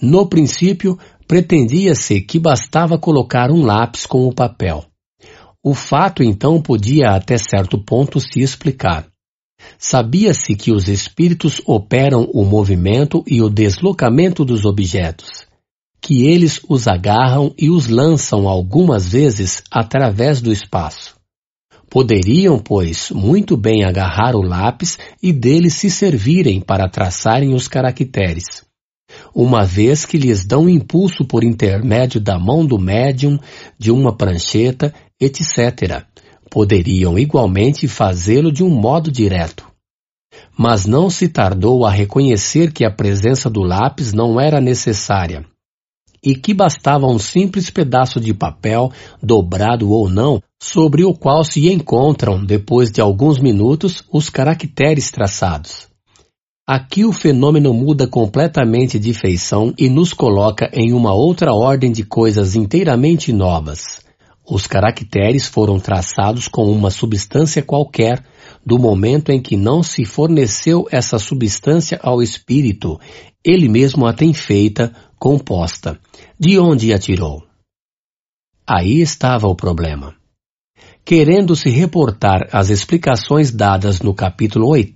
No 0.00 0.26
princípio, 0.26 0.98
pretendia-se 1.26 2.20
que 2.20 2.38
bastava 2.38 2.98
colocar 2.98 3.50
um 3.50 3.62
lápis 3.64 4.04
com 4.04 4.26
o 4.26 4.34
papel. 4.34 4.84
O 5.62 5.74
fato 5.74 6.22
então 6.24 6.60
podia 6.60 7.10
até 7.10 7.38
certo 7.38 7.78
ponto 7.78 8.20
se 8.20 8.40
explicar. 8.40 9.06
Sabia-se 9.78 10.56
que 10.56 10.72
os 10.72 10.88
espíritos 10.88 11.62
operam 11.64 12.28
o 12.34 12.44
movimento 12.44 13.22
e 13.28 13.40
o 13.40 13.48
deslocamento 13.48 14.44
dos 14.44 14.64
objetos, 14.64 15.46
que 16.02 16.26
eles 16.26 16.60
os 16.68 16.88
agarram 16.88 17.54
e 17.56 17.70
os 17.70 17.86
lançam 17.86 18.48
algumas 18.48 19.08
vezes 19.08 19.62
através 19.70 20.42
do 20.42 20.52
espaço. 20.52 21.14
Poderiam, 21.88 22.58
pois, 22.58 23.10
muito 23.10 23.56
bem 23.56 23.84
agarrar 23.84 24.34
o 24.34 24.42
lápis 24.42 24.98
e 25.22 25.32
dele 25.32 25.70
se 25.70 25.88
servirem 25.88 26.60
para 26.60 26.88
traçarem 26.88 27.54
os 27.54 27.68
caracteres, 27.68 28.64
uma 29.32 29.64
vez 29.64 30.04
que 30.04 30.18
lhes 30.18 30.44
dão 30.44 30.68
impulso 30.68 31.24
por 31.24 31.44
intermédio 31.44 32.20
da 32.20 32.38
mão 32.38 32.66
do 32.66 32.78
médium, 32.78 33.38
de 33.78 33.92
uma 33.92 34.16
prancheta, 34.16 34.92
etc 35.20 36.04
poderiam 36.52 37.18
igualmente 37.18 37.88
fazê-lo 37.88 38.52
de 38.52 38.62
um 38.62 38.68
modo 38.68 39.10
direto. 39.10 39.66
Mas 40.56 40.84
não 40.84 41.08
se 41.08 41.26
tardou 41.26 41.86
a 41.86 41.90
reconhecer 41.90 42.70
que 42.72 42.84
a 42.84 42.90
presença 42.90 43.48
do 43.48 43.62
lápis 43.62 44.12
não 44.12 44.38
era 44.38 44.60
necessária 44.60 45.46
e 46.24 46.34
que 46.34 46.54
bastava 46.54 47.06
um 47.06 47.18
simples 47.18 47.68
pedaço 47.68 48.20
de 48.20 48.32
papel, 48.32 48.92
dobrado 49.22 49.90
ou 49.90 50.08
não, 50.08 50.40
sobre 50.60 51.04
o 51.04 51.12
qual 51.12 51.44
se 51.44 51.68
encontram, 51.72 52.44
depois 52.44 52.90
de 52.90 53.00
alguns 53.00 53.38
minutos, 53.38 54.04
os 54.12 54.30
caracteres 54.30 55.10
traçados. 55.10 55.88
Aqui 56.64 57.04
o 57.04 57.12
fenômeno 57.12 57.74
muda 57.74 58.06
completamente 58.06 58.96
de 58.96 59.12
feição 59.12 59.74
e 59.76 59.88
nos 59.88 60.12
coloca 60.12 60.70
em 60.72 60.92
uma 60.92 61.12
outra 61.12 61.52
ordem 61.52 61.90
de 61.90 62.04
coisas 62.04 62.54
inteiramente 62.54 63.32
novas. 63.32 64.00
Os 64.48 64.66
caracteres 64.66 65.46
foram 65.46 65.80
traçados 65.80 66.46
com 66.46 66.70
uma 66.70 66.90
substância 66.90 67.62
qualquer, 67.62 68.24
do 68.64 68.78
momento 68.78 69.30
em 69.30 69.40
que 69.40 69.56
não 69.56 69.82
se 69.82 70.04
forneceu 70.04 70.86
essa 70.92 71.18
substância 71.18 71.98
ao 72.00 72.22
espírito, 72.22 72.98
ele 73.44 73.68
mesmo 73.68 74.06
a 74.06 74.12
tem 74.12 74.32
feita, 74.32 74.92
composta. 75.18 75.98
De 76.38 76.58
onde 76.58 76.92
a 76.92 76.98
tirou? 76.98 77.42
Aí 78.66 79.00
estava 79.00 79.48
o 79.48 79.56
problema. 79.56 80.14
Querendo 81.04 81.56
se 81.56 81.68
reportar 81.68 82.48
às 82.52 82.70
explicações 82.70 83.50
dadas 83.50 84.00
no 84.00 84.14
capítulo 84.14 84.68
8, 84.68 84.92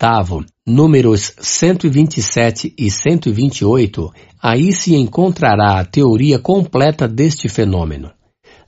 números 0.65 1.33
127 1.41 2.73
e 2.79 2.89
128, 2.89 4.12
aí 4.41 4.73
se 4.73 4.95
encontrará 4.95 5.81
a 5.81 5.85
teoria 5.85 6.39
completa 6.39 7.09
deste 7.09 7.49
fenômeno. 7.49 8.12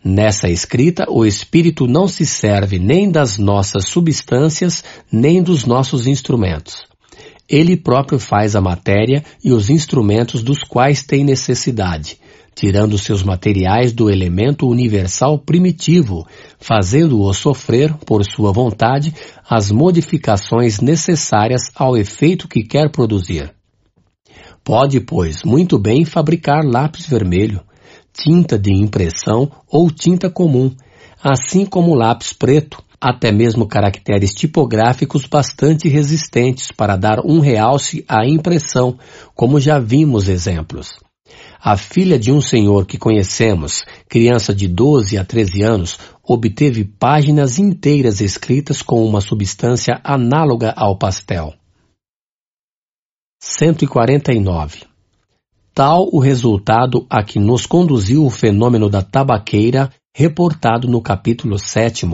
Nessa 0.05 0.49
escrita, 0.49 1.07
o 1.09 1.25
Espírito 1.25 1.87
não 1.87 2.09
se 2.09 2.27
serve 2.27 2.79
nem 2.79 3.09
das 3.09 3.39
nossas 3.39 3.85
substâncias, 3.85 4.83
nem 5.11 5.41
dos 5.41 5.65
nossos 5.65 6.09
instrumentos. 6.09 6.88
Ele 7.49 7.77
próprio 7.77 8.19
faz 8.19 8.55
a 8.55 8.61
matéria 8.61 9.25
e 9.43 9.53
os 9.53 9.71
instrumentos 9.71 10.43
dos 10.43 10.59
quais 10.59 11.03
tem 11.03 11.25
necessidade, 11.25 12.19
tirando 12.55 12.99
seus 12.99 13.23
materiais 13.23 13.93
do 13.93 14.11
elemento 14.11 14.69
universal 14.69 15.39
primitivo, 15.39 16.27
fazendo-o 16.59 17.33
sofrer, 17.33 17.95
por 18.05 18.25
sua 18.25 18.53
vontade, 18.53 19.15
as 19.49 19.71
modificações 19.71 20.81
necessárias 20.81 21.63
ao 21.75 21.97
efeito 21.97 22.49
que 22.49 22.63
quer 22.63 22.91
produzir. 22.91 23.55
Pode, 24.63 25.01
pois, 25.01 25.43
muito 25.45 25.79
bem 25.79 26.05
fabricar 26.05 26.63
lápis 26.63 27.07
vermelho, 27.07 27.63
tinta 28.13 28.59
de 28.59 28.73
impressão 28.73 29.51
ou 29.67 29.91
tinta 29.91 30.29
comum, 30.29 30.71
assim 31.23 31.67
como 31.67 31.95
lápis 31.95 32.33
preto, 32.33 32.83
até 33.01 33.31
mesmo 33.31 33.67
caracteres 33.67 34.35
tipográficos 34.35 35.27
bastante 35.27 35.89
resistentes 35.89 36.73
para 36.73 36.97
dar 36.97 37.21
um 37.25 37.41
realce 37.41 38.05
à 38.09 38.27
impressão, 38.27 38.99
como 39.35 39.61
já 39.61 39.79
vimos 39.79 40.29
exemplos. 40.29 40.99
A 41.61 41.77
filha 41.77 42.19
de 42.19 42.33
um 42.33 42.41
senhor 42.41 42.87
que 42.87 42.97
conhecemos, 42.97 43.85
criança 44.09 44.55
de 44.55 44.67
12 44.67 45.19
a 45.19 45.25
13 45.25 45.63
anos, 45.63 45.99
obteve 46.23 46.85
páginas 46.85 47.59
inteiras 47.59 48.21
escritas 48.21 48.81
com 48.81 49.05
uma 49.05 49.21
substância 49.21 50.01
análoga 50.05 50.73
ao 50.77 50.97
pastel. 50.97 51.55
149 53.41 54.89
tal 55.79 56.09
o 56.13 56.19
resultado 56.19 57.07
a 57.09 57.23
que 57.23 57.39
nos 57.39 57.65
conduziu 57.65 58.27
o 58.27 58.31
fenômeno 58.31 58.91
da 58.91 59.01
tabaqueira, 59.01 59.89
reportado 60.19 60.89
no 60.89 61.01
capítulo 61.01 61.61
7, 61.61 62.05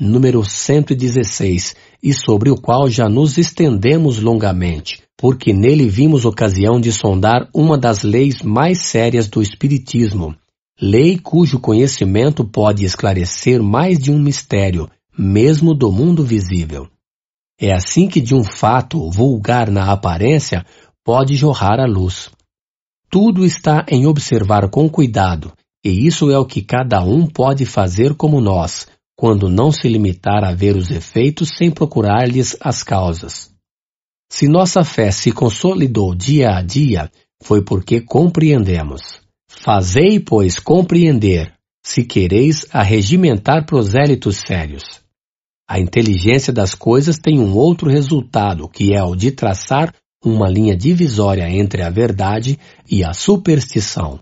número 0.00 0.42
116, 0.42 1.76
e 2.02 2.14
sobre 2.14 2.48
o 2.50 2.56
qual 2.56 2.88
já 2.88 3.06
nos 3.06 3.36
estendemos 3.36 4.18
longamente, 4.18 5.02
porque 5.14 5.52
nele 5.52 5.86
vimos 5.86 6.24
ocasião 6.24 6.80
de 6.80 6.90
sondar 6.90 7.50
uma 7.54 7.76
das 7.76 8.02
leis 8.02 8.40
mais 8.40 8.78
sérias 8.78 9.28
do 9.28 9.42
Espiritismo, 9.42 10.34
lei 10.80 11.18
cujo 11.18 11.60
conhecimento 11.60 12.46
pode 12.46 12.82
esclarecer 12.86 13.62
mais 13.62 13.98
de 13.98 14.10
um 14.10 14.18
mistério, 14.18 14.88
mesmo 15.18 15.74
do 15.74 15.92
mundo 15.92 16.24
visível. 16.24 16.88
É 17.60 17.74
assim 17.74 18.08
que 18.08 18.22
de 18.22 18.34
um 18.34 18.42
fato 18.42 19.10
vulgar 19.10 19.70
na 19.70 19.92
aparência 19.92 20.64
pode 21.04 21.36
jorrar 21.36 21.78
a 21.78 21.84
luz. 21.84 22.30
Tudo 23.10 23.44
está 23.44 23.84
em 23.86 24.06
observar 24.06 24.70
com 24.70 24.88
cuidado, 24.88 25.52
e 25.84 26.06
isso 26.06 26.30
é 26.30 26.38
o 26.38 26.44
que 26.44 26.62
cada 26.62 27.02
um 27.02 27.26
pode 27.26 27.64
fazer 27.64 28.14
como 28.14 28.40
nós, 28.40 28.86
quando 29.16 29.48
não 29.48 29.70
se 29.70 29.88
limitar 29.88 30.44
a 30.44 30.54
ver 30.54 30.76
os 30.76 30.90
efeitos 30.90 31.50
sem 31.56 31.70
procurar-lhes 31.70 32.56
as 32.60 32.82
causas. 32.82 33.50
Se 34.30 34.46
nossa 34.46 34.84
fé 34.84 35.10
se 35.10 35.32
consolidou 35.32 36.14
dia 36.14 36.50
a 36.50 36.62
dia, 36.62 37.10
foi 37.42 37.62
porque 37.62 38.00
compreendemos. 38.00 39.20
Fazei, 39.48 40.20
pois, 40.20 40.58
compreender, 40.58 41.52
se 41.84 42.04
quereis 42.04 42.64
arregimentar 42.72 43.66
prosélitos 43.66 44.36
sérios. 44.36 45.00
A 45.68 45.78
inteligência 45.78 46.52
das 46.52 46.74
coisas 46.74 47.18
tem 47.18 47.38
um 47.38 47.54
outro 47.54 47.90
resultado, 47.90 48.68
que 48.68 48.94
é 48.94 49.02
o 49.02 49.14
de 49.14 49.30
traçar 49.30 49.94
uma 50.24 50.48
linha 50.48 50.76
divisória 50.76 51.48
entre 51.48 51.82
a 51.82 51.90
verdade 51.90 52.58
e 52.88 53.04
a 53.04 53.12
superstição. 53.12 54.20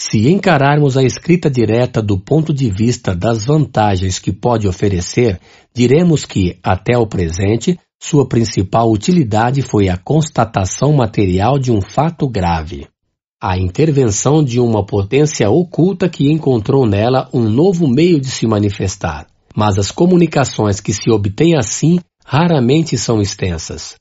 Se 0.00 0.28
encararmos 0.28 0.96
a 0.96 1.02
escrita 1.02 1.50
direta 1.50 2.00
do 2.00 2.16
ponto 2.16 2.54
de 2.54 2.70
vista 2.70 3.16
das 3.16 3.44
vantagens 3.44 4.20
que 4.20 4.30
pode 4.30 4.68
oferecer, 4.68 5.40
diremos 5.74 6.24
que, 6.24 6.56
até 6.62 6.96
o 6.96 7.04
presente, 7.04 7.76
sua 8.00 8.24
principal 8.24 8.92
utilidade 8.92 9.60
foi 9.60 9.88
a 9.88 9.96
constatação 9.96 10.92
material 10.92 11.58
de 11.58 11.72
um 11.72 11.80
fato 11.80 12.28
grave. 12.28 12.86
A 13.42 13.58
intervenção 13.58 14.40
de 14.40 14.60
uma 14.60 14.86
potência 14.86 15.50
oculta 15.50 16.08
que 16.08 16.30
encontrou 16.30 16.86
nela 16.86 17.28
um 17.34 17.42
novo 17.42 17.88
meio 17.88 18.20
de 18.20 18.30
se 18.30 18.46
manifestar. 18.46 19.26
Mas 19.52 19.78
as 19.78 19.90
comunicações 19.90 20.78
que 20.80 20.92
se 20.92 21.10
obtêm 21.10 21.56
assim 21.56 21.98
raramente 22.24 22.96
são 22.96 23.20
extensas 23.20 23.96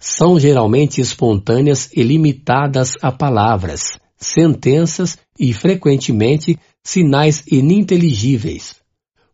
são 0.00 0.38
geralmente 0.38 1.00
espontâneas 1.00 1.90
e 1.92 2.02
limitadas 2.04 2.92
a 3.02 3.10
palavras, 3.10 3.98
sentenças 4.18 5.18
e, 5.38 5.52
frequentemente, 5.52 6.58
sinais 6.82 7.44
ininteligíveis. 7.50 8.76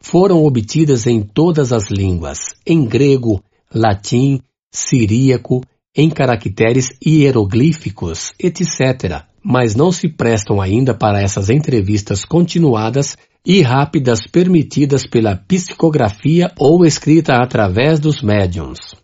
Foram 0.00 0.44
obtidas 0.44 1.06
em 1.06 1.22
todas 1.22 1.72
as 1.72 1.90
línguas, 1.90 2.38
em 2.66 2.84
grego, 2.84 3.42
latim, 3.74 4.40
siríaco, 4.70 5.62
em 5.96 6.10
caracteres 6.10 6.90
hieroglíficos, 7.04 8.32
etc., 8.38 9.24
mas 9.42 9.74
não 9.74 9.92
se 9.92 10.08
prestam 10.08 10.60
ainda 10.60 10.94
para 10.94 11.20
essas 11.20 11.50
entrevistas 11.50 12.24
continuadas 12.24 13.16
e 13.46 13.60
rápidas 13.60 14.26
permitidas 14.26 15.06
pela 15.06 15.36
psicografia 15.36 16.50
ou 16.58 16.84
escrita 16.84 17.36
através 17.36 18.00
dos 18.00 18.22
médiums. 18.22 18.94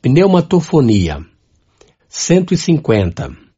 Pneumatofonia 0.00 1.24
150. 2.08 3.53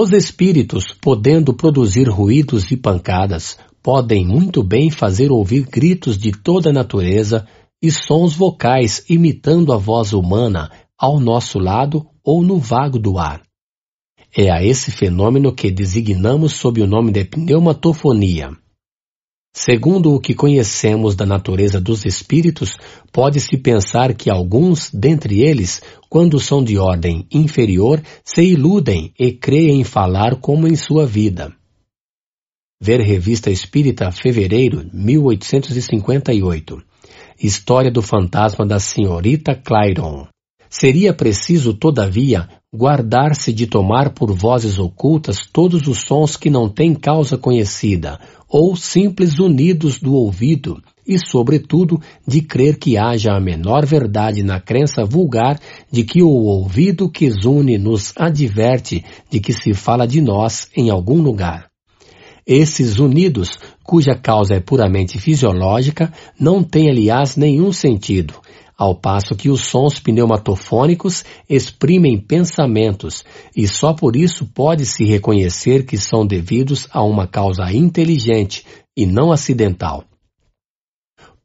Os 0.00 0.12
espíritos, 0.12 0.94
podendo 1.00 1.52
produzir 1.52 2.08
ruídos 2.08 2.70
e 2.70 2.76
pancadas, 2.76 3.58
podem 3.82 4.24
muito 4.24 4.62
bem 4.62 4.92
fazer 4.92 5.32
ouvir 5.32 5.66
gritos 5.66 6.16
de 6.16 6.30
toda 6.30 6.72
natureza 6.72 7.44
e 7.82 7.90
sons 7.90 8.32
vocais 8.32 9.04
imitando 9.10 9.72
a 9.72 9.76
voz 9.76 10.12
humana 10.12 10.70
ao 10.96 11.18
nosso 11.18 11.58
lado 11.58 12.06
ou 12.22 12.44
no 12.44 12.58
vago 12.60 12.96
do 12.96 13.18
ar. 13.18 13.42
É 14.32 14.52
a 14.52 14.62
esse 14.62 14.92
fenômeno 14.92 15.52
que 15.52 15.68
designamos 15.68 16.52
sob 16.52 16.80
o 16.80 16.86
nome 16.86 17.10
de 17.10 17.24
pneumatofonia. 17.24 18.50
Segundo 19.52 20.14
o 20.14 20.20
que 20.20 20.32
conhecemos 20.32 21.16
da 21.16 21.26
natureza 21.26 21.80
dos 21.80 22.04
espíritos, 22.04 22.78
pode-se 23.10 23.56
pensar 23.56 24.14
que 24.14 24.30
alguns 24.30 24.90
dentre 24.92 25.40
eles, 25.42 25.82
quando 26.08 26.40
são 26.40 26.62
de 26.64 26.78
ordem 26.78 27.26
inferior, 27.30 28.02
se 28.24 28.42
iludem 28.42 29.12
e 29.18 29.32
creem 29.32 29.84
falar 29.84 30.36
como 30.36 30.66
em 30.66 30.74
sua 30.74 31.06
vida. 31.06 31.52
Ver 32.80 33.00
Revista 33.00 33.50
Espírita, 33.50 34.10
fevereiro 34.12 34.88
1858. 34.92 36.80
História 37.42 37.90
do 37.90 38.00
fantasma 38.00 38.64
da 38.64 38.78
senhorita 38.78 39.54
Clairon. 39.54 40.26
Seria 40.70 41.12
preciso, 41.12 41.74
todavia, 41.74 42.48
guardar-se 42.74 43.52
de 43.52 43.66
tomar 43.66 44.10
por 44.10 44.32
vozes 44.32 44.78
ocultas 44.78 45.46
todos 45.50 45.86
os 45.88 46.00
sons 46.00 46.36
que 46.36 46.50
não 46.50 46.68
têm 46.68 46.94
causa 46.94 47.38
conhecida, 47.38 48.20
ou 48.48 48.76
simples 48.76 49.38
unidos 49.38 49.98
do 49.98 50.14
ouvido, 50.14 50.82
e, 51.08 51.18
sobretudo, 51.18 51.98
de 52.26 52.42
crer 52.42 52.78
que 52.78 52.98
haja 52.98 53.32
a 53.32 53.40
menor 53.40 53.86
verdade 53.86 54.42
na 54.42 54.60
crença 54.60 55.06
vulgar 55.06 55.58
de 55.90 56.04
que 56.04 56.22
o 56.22 56.28
ouvido 56.28 57.10
que 57.10 57.30
zune 57.30 57.78
nos 57.78 58.12
adverte 58.14 59.02
de 59.30 59.40
que 59.40 59.54
se 59.54 59.72
fala 59.72 60.06
de 60.06 60.20
nós 60.20 60.68
em 60.76 60.90
algum 60.90 61.22
lugar. 61.22 61.68
Esses 62.46 62.98
unidos, 62.98 63.58
cuja 63.82 64.14
causa 64.14 64.54
é 64.54 64.60
puramente 64.60 65.18
fisiológica, 65.18 66.12
não 66.38 66.62
têm, 66.62 66.88
aliás, 66.88 67.36
nenhum 67.36 67.72
sentido, 67.72 68.34
ao 68.76 68.94
passo 68.94 69.34
que 69.34 69.50
os 69.50 69.62
sons 69.66 69.98
pneumatofônicos 69.98 71.24
exprimem 71.48 72.18
pensamentos, 72.18 73.24
e 73.54 73.66
só 73.66 73.92
por 73.92 74.16
isso 74.16 74.46
pode-se 74.46 75.04
reconhecer 75.04 75.84
que 75.84 75.98
são 75.98 76.26
devidos 76.26 76.86
a 76.90 77.02
uma 77.02 77.26
causa 77.26 77.70
inteligente 77.72 78.64
e 78.96 79.04
não 79.04 79.30
acidental. 79.30 80.07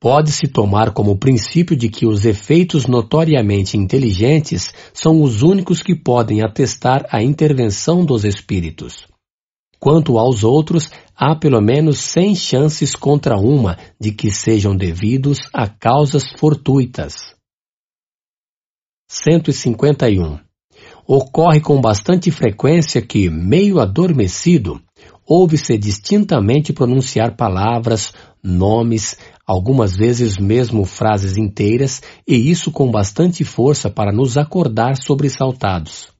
Pode-se 0.03 0.50
tomar 0.50 0.92
como 0.92 1.18
princípio 1.18 1.78
de 1.78 1.88
que 1.88 2.06
os 2.06 2.26
efeitos 2.26 2.88
notoriamente 2.88 3.78
inteligentes 3.78 4.74
são 4.94 5.22
os 5.22 5.42
únicos 5.42 5.82
que 5.82 5.96
podem 5.96 6.44
atestar 6.44 7.06
a 7.10 7.24
intervenção 7.24 8.03
dos 8.03 8.26
espíritos. 8.26 9.08
Quanto 9.80 10.18
aos 10.18 10.44
outros, 10.44 10.92
há 11.16 11.34
pelo 11.38 11.62
menos 11.62 12.00
cem 12.00 12.36
chances 12.36 12.98
contra 12.98 13.38
uma 13.38 13.78
de 13.98 14.12
que 14.12 14.30
sejam 14.30 14.76
devidos 14.76 15.40
a 15.53 15.69
causas 15.69 16.34
fortuitas. 16.38 17.34
151. 19.10 20.38
Ocorre 21.08 21.62
com 21.62 21.80
bastante 21.80 22.30
frequência 22.30 23.02
que, 23.02 23.30
meio 23.30 23.80
adormecido, 23.80 24.82
ouve-se 25.25 25.77
distintamente 25.77 26.73
pronunciar 26.73 27.35
palavras, 27.35 28.13
nomes, 28.43 29.17
algumas 29.45 29.95
vezes 29.95 30.38
mesmo 30.38 30.85
frases 30.85 31.38
inteiras, 31.38 32.01
e 32.27 32.35
isso 32.49 32.72
com 32.72 32.89
bastante 32.91 33.43
força 33.43 33.89
para 33.89 34.11
nos 34.11 34.38
acordar 34.38 34.95
sobressaltados. 34.95 36.13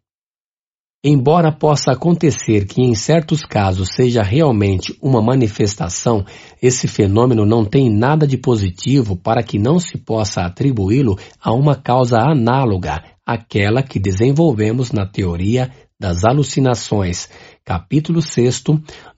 Embora 1.06 1.52
possa 1.52 1.92
acontecer 1.92 2.66
que 2.66 2.82
em 2.82 2.96
certos 2.96 3.42
casos 3.42 3.90
seja 3.94 4.24
realmente 4.24 4.98
uma 5.02 5.22
manifestação, 5.22 6.24
esse 6.62 6.88
fenômeno 6.88 7.46
não 7.46 7.66
tem 7.66 7.94
nada 7.94 8.26
de 8.26 8.38
positivo 8.38 9.18
para 9.18 9.44
que 9.44 9.60
não 9.60 9.80
se 9.80 9.98
possa 9.98 10.46
atribuí-lo 10.46 11.20
a 11.42 11.54
uma 11.54 11.76
causa 11.76 12.20
análoga 12.20 13.04
àquela 13.26 13.84
que 13.84 14.00
desenvolvemos 14.00 14.94
na 14.94 15.06
teoria 15.06 15.70
das 16.00 16.24
alucinações, 16.24 17.30
capítulo 17.64 18.22
6, 18.22 18.64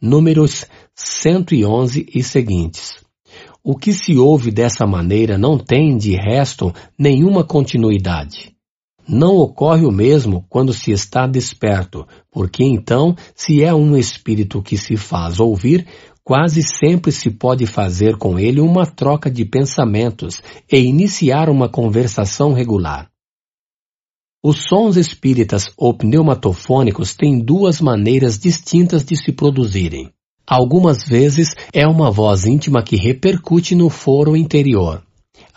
números 0.01 0.65
111 0.93 2.06
e 2.13 2.22
seguintes. 2.22 3.03
O 3.63 3.75
que 3.75 3.93
se 3.93 4.15
ouve 4.15 4.51
dessa 4.51 4.85
maneira 4.85 5.38
não 5.38 5.58
tem, 5.58 5.97
de 5.97 6.15
resto, 6.15 6.72
nenhuma 6.97 7.43
continuidade. 7.43 8.56
Não 9.08 9.35
ocorre 9.38 9.85
o 9.85 9.91
mesmo 9.91 10.45
quando 10.49 10.74
se 10.74 10.91
está 10.91 11.27
desperto, 11.27 12.08
porque 12.31 12.63
então, 12.63 13.15
se 13.35 13.63
é 13.63 13.74
um 13.74 13.97
espírito 13.97 14.61
que 14.61 14.77
se 14.77 14.97
faz 14.97 15.40
ouvir, 15.40 15.88
quase 16.24 16.61
sempre 16.63 17.11
se 17.11 17.29
pode 17.29 17.67
fazer 17.67 18.17
com 18.17 18.40
ele 18.40 18.59
uma 18.59 18.85
troca 18.85 19.29
de 19.29 19.45
pensamentos 19.45 20.41
e 20.72 20.77
iniciar 20.79 21.49
uma 21.49 21.69
conversação 21.69 22.51
regular. 22.51 23.09
Os 24.47 24.65
sons 24.69 24.95
espíritas 24.95 25.72
ou 25.76 25.92
pneumatofônicos 25.92 27.15
têm 27.15 27.40
duas 27.40 27.81
maneiras 27.81 28.38
distintas 28.38 29.03
de 29.03 29.17
se 29.17 29.31
produzirem. 29.31 30.11
Algumas 30.45 31.03
vezes 31.03 31.56
é 31.74 31.88
uma 31.88 32.11
voz 32.11 32.45
íntima 32.45 32.83
que 32.83 32.95
repercute 32.95 33.74
no 33.74 33.90
foro 33.90 34.38
interior, 34.38 35.01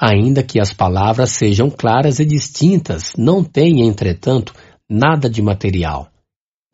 Ainda 0.00 0.42
que 0.42 0.58
as 0.58 0.72
palavras 0.72 1.32
sejam 1.32 1.68
claras 1.68 2.18
e 2.18 2.24
distintas, 2.24 3.12
não 3.18 3.44
têm, 3.44 3.86
entretanto, 3.86 4.54
nada 4.88 5.28
de 5.28 5.42
material. 5.42 6.08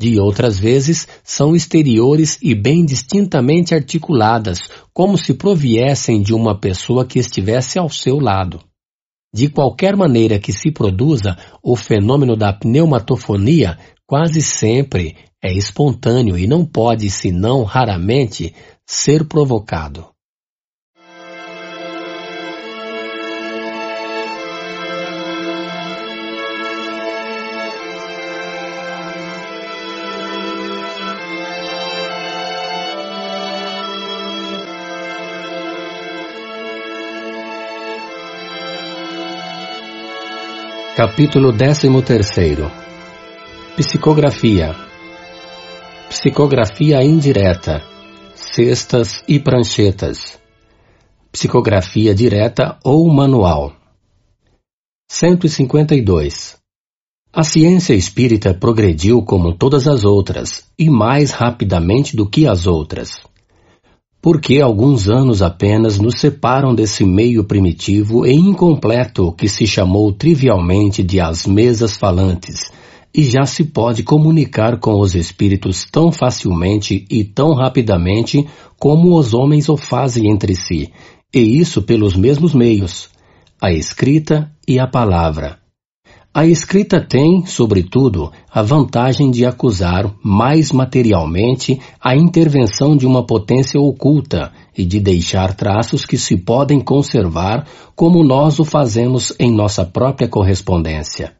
De 0.00 0.20
outras 0.20 0.58
vezes, 0.58 1.08
são 1.24 1.56
exteriores 1.56 2.38
e 2.42 2.54
bem 2.54 2.84
distintamente 2.84 3.74
articuladas, 3.74 4.60
como 4.92 5.16
se 5.16 5.34
proviessem 5.34 6.22
de 6.22 6.32
uma 6.32 6.56
pessoa 6.56 7.04
que 7.04 7.18
estivesse 7.18 7.76
ao 7.76 7.88
seu 7.88 8.20
lado. 8.20 8.60
De 9.34 9.48
qualquer 9.48 9.96
maneira 9.96 10.38
que 10.38 10.52
se 10.52 10.70
produza, 10.70 11.36
o 11.60 11.74
fenômeno 11.74 12.36
da 12.36 12.52
pneumatofonia 12.52 13.76
quase 14.06 14.40
sempre 14.40 15.16
é 15.42 15.52
espontâneo 15.52 16.38
e 16.38 16.46
não 16.46 16.64
pode, 16.64 17.10
senão 17.10 17.64
raramente, 17.64 18.54
ser 18.86 19.26
provocado. 19.26 20.13
Capítulo 40.96 41.52
13 41.52 41.88
Psicografia. 43.76 44.76
Psicografia 46.08 47.02
indireta. 47.02 47.82
Cestas 48.36 49.20
e 49.26 49.40
pranchetas. 49.40 50.38
Psicografia 51.32 52.14
direta 52.14 52.78
ou 52.84 53.12
manual. 53.12 53.72
152 55.10 56.58
A 57.32 57.42
ciência 57.42 57.94
espírita 57.94 58.54
progrediu 58.54 59.20
como 59.22 59.52
todas 59.52 59.88
as 59.88 60.04
outras, 60.04 60.64
e 60.78 60.88
mais 60.88 61.32
rapidamente 61.32 62.16
do 62.16 62.24
que 62.24 62.46
as 62.46 62.68
outras 62.68 63.20
porque 64.24 64.58
alguns 64.58 65.06
anos 65.06 65.42
apenas 65.42 65.98
nos 65.98 66.18
separam 66.18 66.74
desse 66.74 67.04
meio 67.04 67.44
primitivo 67.44 68.24
e 68.24 68.32
incompleto 68.32 69.30
que 69.32 69.46
se 69.46 69.66
chamou 69.66 70.10
trivialmente 70.14 71.02
de 71.02 71.20
as 71.20 71.46
mesas 71.46 71.98
falantes, 71.98 72.72
e 73.14 73.22
já 73.22 73.44
se 73.44 73.64
pode 73.64 74.02
comunicar 74.02 74.80
com 74.80 74.98
os 74.98 75.14
espíritos 75.14 75.84
tão 75.92 76.10
facilmente 76.10 77.04
e 77.10 77.22
tão 77.22 77.52
rapidamente 77.52 78.46
como 78.78 79.14
os 79.14 79.34
homens 79.34 79.68
o 79.68 79.76
fazem 79.76 80.30
entre 80.30 80.54
si, 80.54 80.90
e 81.30 81.60
isso 81.60 81.82
pelos 81.82 82.16
mesmos 82.16 82.54
meios, 82.54 83.10
a 83.60 83.74
escrita 83.74 84.50
e 84.66 84.78
a 84.78 84.86
palavra. 84.86 85.63
A 86.36 86.44
escrita 86.44 87.00
tem, 87.00 87.46
sobretudo, 87.46 88.32
a 88.50 88.60
vantagem 88.60 89.30
de 89.30 89.46
acusar 89.46 90.12
mais 90.20 90.72
materialmente 90.72 91.80
a 92.00 92.16
intervenção 92.16 92.96
de 92.96 93.06
uma 93.06 93.24
potência 93.24 93.80
oculta 93.80 94.50
e 94.76 94.84
de 94.84 94.98
deixar 94.98 95.54
traços 95.54 96.04
que 96.04 96.18
se 96.18 96.36
podem 96.36 96.80
conservar 96.80 97.68
como 97.94 98.24
nós 98.24 98.58
o 98.58 98.64
fazemos 98.64 99.32
em 99.38 99.54
nossa 99.54 99.84
própria 99.84 100.26
correspondência. 100.26 101.36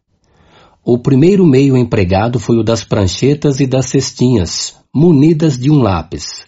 O 0.84 0.96
primeiro 0.96 1.44
meio 1.44 1.76
empregado 1.76 2.38
foi 2.38 2.56
o 2.56 2.62
das 2.62 2.84
pranchetas 2.84 3.58
e 3.58 3.66
das 3.66 3.86
cestinhas, 3.86 4.76
munidas 4.94 5.58
de 5.58 5.72
um 5.72 5.82
lápis. 5.82 6.46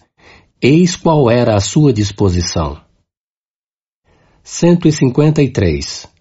Eis 0.63 0.95
qual 0.95 1.29
era 1.29 1.57
a 1.57 1.61
sua 1.61 1.93
disposição. 1.93 2.77
153 4.45 6.15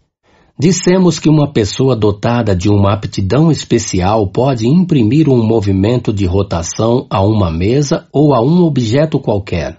Dissemos 0.58 1.20
que 1.20 1.28
uma 1.28 1.52
pessoa 1.52 1.98
dotada 1.98 2.56
de 2.56 2.70
uma 2.70 2.94
aptidão 2.94 3.52
especial 3.52 4.26
pode 4.28 4.66
imprimir 4.66 5.28
um 5.28 5.46
movimento 5.46 6.14
de 6.14 6.26
rotação 6.26 7.06
a 7.10 7.22
uma 7.22 7.52
mesa 7.52 8.08
ou 8.10 8.34
a 8.34 8.42
um 8.42 8.64
objeto 8.64 9.20
qualquer. 9.20 9.78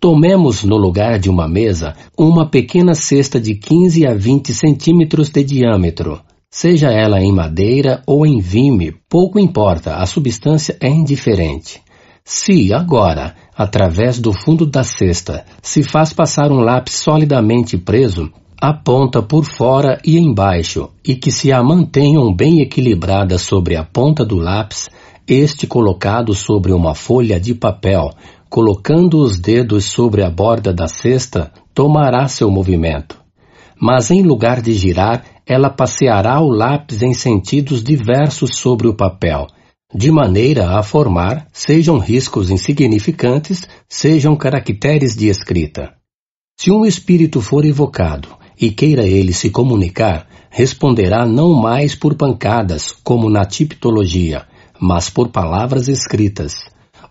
Tomemos 0.00 0.64
no 0.64 0.78
lugar 0.78 1.18
de 1.18 1.28
uma 1.28 1.46
mesa 1.46 1.94
uma 2.16 2.48
pequena 2.48 2.94
cesta 2.94 3.38
de 3.38 3.54
15 3.54 4.06
a 4.06 4.14
20 4.14 4.54
centímetros 4.54 5.28
de 5.28 5.44
diâmetro. 5.44 6.22
Seja 6.50 6.90
ela 6.90 7.20
em 7.20 7.30
madeira 7.30 8.02
ou 8.06 8.26
em 8.26 8.40
vime, 8.40 8.94
pouco 9.10 9.38
importa, 9.38 9.96
a 9.96 10.06
substância 10.06 10.74
é 10.80 10.88
indiferente. 10.88 11.82
Se, 12.24 12.72
agora, 12.72 13.34
através 13.54 14.18
do 14.18 14.32
fundo 14.32 14.64
da 14.64 14.82
cesta, 14.82 15.44
se 15.60 15.82
faz 15.82 16.14
passar 16.14 16.50
um 16.50 16.60
lápis 16.60 16.94
solidamente 16.94 17.76
preso, 17.76 18.32
a 18.60 18.72
ponta 18.72 19.20
por 19.20 19.44
fora 19.44 20.00
e 20.02 20.16
embaixo, 20.16 20.88
e 21.06 21.14
que 21.14 21.30
se 21.30 21.52
a 21.52 21.62
mantenham 21.62 22.34
bem 22.34 22.62
equilibradas 22.62 23.42
sobre 23.42 23.76
a 23.76 23.84
ponta 23.84 24.24
do 24.24 24.36
lápis, 24.36 24.88
este 25.28 25.66
colocado 25.66 26.32
sobre 26.32 26.72
uma 26.72 26.94
folha 26.94 27.38
de 27.38 27.54
papel, 27.54 28.10
colocando 28.48 29.18
os 29.18 29.38
dedos 29.38 29.84
sobre 29.84 30.22
a 30.22 30.30
borda 30.30 30.72
da 30.72 30.88
cesta, 30.88 31.52
tomará 31.74 32.28
seu 32.28 32.50
movimento. 32.50 33.18
Mas 33.78 34.10
em 34.10 34.22
lugar 34.22 34.62
de 34.62 34.72
girar, 34.72 35.22
ela 35.44 35.68
passeará 35.68 36.40
o 36.40 36.48
lápis 36.48 37.02
em 37.02 37.12
sentidos 37.12 37.84
diversos 37.84 38.56
sobre 38.56 38.88
o 38.88 38.94
papel, 38.94 39.48
de 39.94 40.10
maneira 40.10 40.78
a 40.78 40.82
formar, 40.82 41.46
sejam 41.52 41.98
riscos 41.98 42.50
insignificantes, 42.50 43.68
sejam 43.86 44.34
caracteres 44.34 45.14
de 45.14 45.28
escrita. 45.28 45.92
Se 46.58 46.70
um 46.70 46.86
espírito 46.86 47.42
for 47.42 47.66
evocado 47.66 48.45
e 48.60 48.70
queira 48.70 49.06
ele 49.06 49.32
se 49.32 49.50
comunicar, 49.50 50.26
responderá 50.50 51.26
não 51.26 51.52
mais 51.52 51.94
por 51.94 52.14
pancadas, 52.14 52.92
como 53.04 53.28
na 53.28 53.44
tipologia, 53.44 54.46
mas 54.80 55.10
por 55.10 55.28
palavras 55.28 55.88
escritas. 55.88 56.54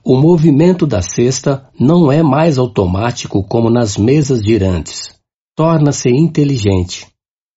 O 0.03 0.17
movimento 0.17 0.85
da 0.85 1.01
cesta 1.01 1.67
não 1.79 2.11
é 2.11 2.21
mais 2.21 2.57
automático 2.57 3.43
como 3.43 3.69
nas 3.69 3.97
mesas 3.97 4.43
girantes. 4.43 5.13
Torna-se 5.55 6.09
inteligente. 6.09 7.07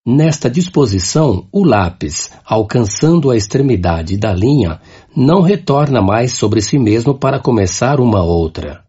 Nesta 0.07 0.49
disposição, 0.49 1.47
o 1.53 1.65
lápis, 1.65 2.31
alcançando 2.45 3.31
a 3.31 3.37
extremidade 3.37 4.17
da 4.17 4.33
linha, 4.33 4.81
não 5.15 5.43
retorna 5.43 6.01
mais 6.01 6.33
sobre 6.33 6.63
si 6.63 6.79
mesmo 6.79 7.15
para 7.15 7.39
começar 7.39 8.01
uma 8.01 8.23
outra 8.23 8.88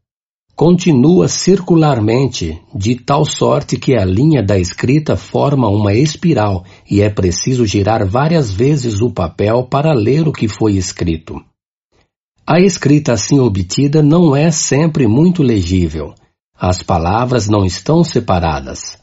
continua 0.60 1.30
circularmente, 1.30 2.62
de 2.76 2.94
tal 2.94 3.24
sorte 3.24 3.78
que 3.78 3.96
a 3.96 4.04
linha 4.04 4.44
da 4.44 4.60
escrita 4.60 5.16
forma 5.16 5.70
uma 5.70 5.94
espiral 5.94 6.66
e 6.92 7.00
é 7.02 7.10
preciso 7.10 7.66
girar 7.66 8.06
várias 8.06 8.52
vezes 8.52 9.00
o 9.02 9.10
papel 9.10 9.64
para 9.64 9.94
ler 9.94 10.28
o 10.28 10.34
que 10.34 10.50
foi 10.50 10.74
escrito. 10.74 11.42
A 12.46 12.60
escrita 12.60 13.14
assim 13.14 13.40
obtida 13.40 14.04
não 14.04 14.36
é 14.36 14.52
sempre 14.52 15.08
muito 15.08 15.42
legível. 15.42 16.14
As 16.54 16.84
palavras 16.84 17.48
não 17.48 17.64
estão 17.64 18.04
separadas. 18.04 18.98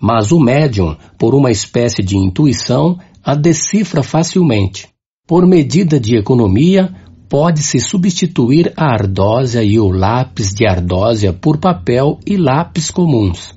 Mas 0.00 0.32
o 0.32 0.40
médium, 0.40 0.96
por 1.18 1.34
uma 1.34 1.50
espécie 1.50 2.02
de 2.02 2.16
intuição, 2.16 2.98
a 3.22 3.34
decifra 3.34 4.02
facilmente. 4.02 4.88
Por 5.26 5.46
medida 5.46 6.00
de 6.00 6.16
economia, 6.16 7.01
pode-se 7.32 7.80
substituir 7.80 8.74
a 8.76 8.92
ardósia 8.92 9.64
e 9.64 9.80
o 9.80 9.88
lápis 9.88 10.52
de 10.52 10.66
ardósia 10.66 11.32
por 11.32 11.56
papel 11.56 12.20
e 12.26 12.36
lápis 12.36 12.90
comuns. 12.90 13.54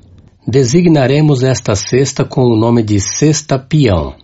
Designaremos 0.47 1.43
esta 1.43 1.75
cesta 1.75 2.23
com 2.23 2.43
o 2.43 2.55
nome 2.55 2.81
de 2.81 3.01
cesta 3.01 3.59
peão. 3.59 4.15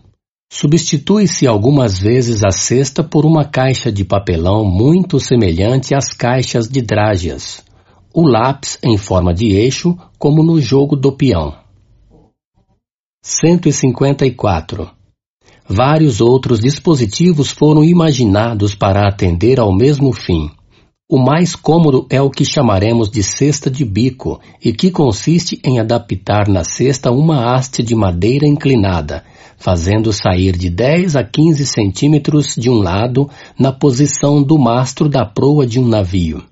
Substitui-se 0.49 1.45
algumas 1.45 1.99
vezes 1.99 2.45
a 2.45 2.51
cesta 2.51 3.03
por 3.03 3.25
uma 3.25 3.43
caixa 3.43 3.91
de 3.91 4.05
papelão 4.05 4.63
muito 4.63 5.19
semelhante 5.19 5.93
às 5.93 6.13
caixas 6.13 6.69
de 6.69 6.81
drágeas, 6.81 7.61
o 8.13 8.25
lápis 8.25 8.79
em 8.81 8.97
forma 8.97 9.33
de 9.33 9.47
eixo, 9.47 9.97
como 10.17 10.41
no 10.43 10.61
jogo 10.61 10.95
do 10.95 11.11
peão. 11.11 11.53
154. 13.21 15.00
Vários 15.67 16.19
outros 16.19 16.59
dispositivos 16.59 17.49
foram 17.49 17.83
imaginados 17.83 18.75
para 18.75 19.07
atender 19.07 19.59
ao 19.59 19.73
mesmo 19.73 20.11
fim. 20.11 20.49
O 21.09 21.17
mais 21.17 21.55
cômodo 21.55 22.07
é 22.09 22.21
o 22.21 22.29
que 22.29 22.45
chamaremos 22.45 23.09
de 23.09 23.21
cesta 23.21 23.69
de 23.69 23.83
bico 23.83 24.39
e 24.63 24.71
que 24.71 24.89
consiste 24.89 25.59
em 25.63 25.77
adaptar 25.77 26.47
na 26.47 26.63
cesta 26.63 27.11
uma 27.11 27.53
haste 27.53 27.83
de 27.83 27.93
madeira 27.93 28.47
inclinada, 28.47 29.23
fazendo 29.57 30.13
sair 30.13 30.55
de 30.55 30.69
10 30.69 31.17
a 31.17 31.23
15 31.23 31.65
centímetros 31.65 32.55
de 32.55 32.69
um 32.69 32.81
lado 32.81 33.29
na 33.59 33.71
posição 33.71 34.41
do 34.41 34.57
mastro 34.57 35.09
da 35.09 35.25
proa 35.25 35.67
de 35.67 35.79
um 35.79 35.85
navio. 35.85 36.43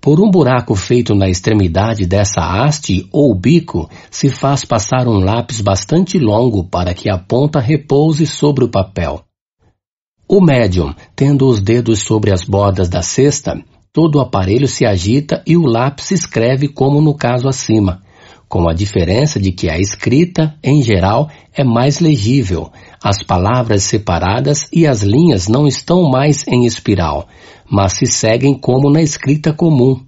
Por 0.00 0.18
um 0.18 0.30
buraco 0.30 0.74
feito 0.74 1.14
na 1.14 1.28
extremidade 1.28 2.06
dessa 2.06 2.40
haste 2.40 3.06
ou 3.12 3.34
bico, 3.34 3.88
se 4.10 4.30
faz 4.30 4.64
passar 4.64 5.06
um 5.06 5.18
lápis 5.18 5.60
bastante 5.60 6.18
longo 6.18 6.64
para 6.64 6.94
que 6.94 7.10
a 7.10 7.18
ponta 7.18 7.60
repouse 7.60 8.26
sobre 8.26 8.64
o 8.64 8.70
papel. 8.70 9.22
O 10.26 10.40
médium, 10.40 10.94
tendo 11.14 11.46
os 11.46 11.60
dedos 11.60 12.00
sobre 12.02 12.32
as 12.32 12.44
bordas 12.44 12.88
da 12.88 13.02
cesta, 13.02 13.62
todo 13.92 14.16
o 14.16 14.20
aparelho 14.20 14.66
se 14.66 14.86
agita 14.86 15.42
e 15.46 15.54
o 15.56 15.66
lápis 15.66 16.12
escreve 16.12 16.68
como 16.68 17.02
no 17.02 17.14
caso 17.14 17.46
acima, 17.46 18.00
com 18.48 18.70
a 18.70 18.72
diferença 18.72 19.38
de 19.38 19.52
que 19.52 19.68
a 19.68 19.78
escrita, 19.78 20.54
em 20.62 20.82
geral, 20.82 21.28
é 21.54 21.62
mais 21.62 22.00
legível, 22.00 22.70
as 23.02 23.22
palavras 23.22 23.82
separadas 23.82 24.66
e 24.72 24.86
as 24.86 25.02
linhas 25.02 25.46
não 25.46 25.66
estão 25.66 26.08
mais 26.08 26.46
em 26.48 26.64
espiral, 26.64 27.28
mas 27.70 27.92
se 27.92 28.06
seguem 28.06 28.58
como 28.58 28.90
na 28.90 29.00
escrita 29.00 29.52
comum, 29.52 30.04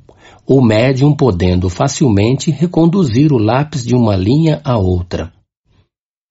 o 0.47 0.61
médium 0.61 1.15
podendo 1.15 1.71
facilmente 1.71 2.51
reconduzir 2.51 3.33
o 3.33 3.39
lápis 3.39 3.85
de 3.85 3.95
uma 3.95 4.17
linha 4.17 4.61
a 4.65 4.77
outra. 4.77 5.33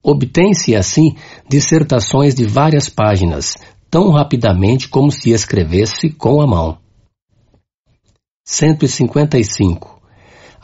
Obtém-se 0.03 0.75
assim 0.75 1.15
dissertações 1.47 2.35
de 2.35 2.45
várias 2.45 2.89
páginas, 2.89 3.55
tão 3.89 4.09
rapidamente 4.09 4.89
como 4.89 5.11
se 5.11 5.31
escrevesse 5.31 6.09
com 6.09 6.41
a 6.41 6.47
mão. 6.47 6.77
155 8.45 10.01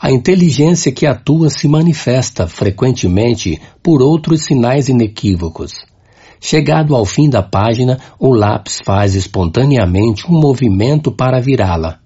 a 0.00 0.12
inteligência 0.12 0.92
que 0.92 1.06
atua 1.06 1.50
se 1.50 1.66
manifesta 1.66 2.46
frequentemente 2.46 3.60
por 3.82 4.00
outros 4.00 4.44
sinais 4.44 4.88
inequívocos. 4.88 5.84
Chegado 6.40 6.94
ao 6.94 7.04
fim 7.04 7.28
da 7.28 7.42
página, 7.42 7.98
o 8.18 8.32
lápis 8.32 8.80
faz 8.84 9.14
espontaneamente 9.14 10.26
um 10.30 10.38
movimento 10.38 11.10
para 11.10 11.40
virá-la. 11.40 11.98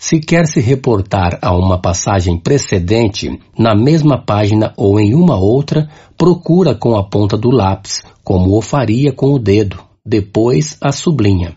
Se 0.00 0.18
quer 0.18 0.46
se 0.46 0.60
reportar 0.60 1.38
a 1.42 1.54
uma 1.54 1.78
passagem 1.78 2.38
precedente, 2.38 3.38
na 3.58 3.74
mesma 3.74 4.16
página 4.24 4.72
ou 4.76 4.98
em 4.98 5.14
uma 5.14 5.36
outra, 5.36 5.90
procura 6.16 6.74
com 6.74 6.96
a 6.96 7.04
ponta 7.04 7.36
do 7.36 7.50
lápis, 7.50 8.02
como 8.24 8.56
o 8.56 8.62
faria 8.62 9.12
com 9.12 9.34
o 9.34 9.38
dedo, 9.38 9.78
depois 10.04 10.78
a 10.80 10.90
sublinha. 10.90 11.54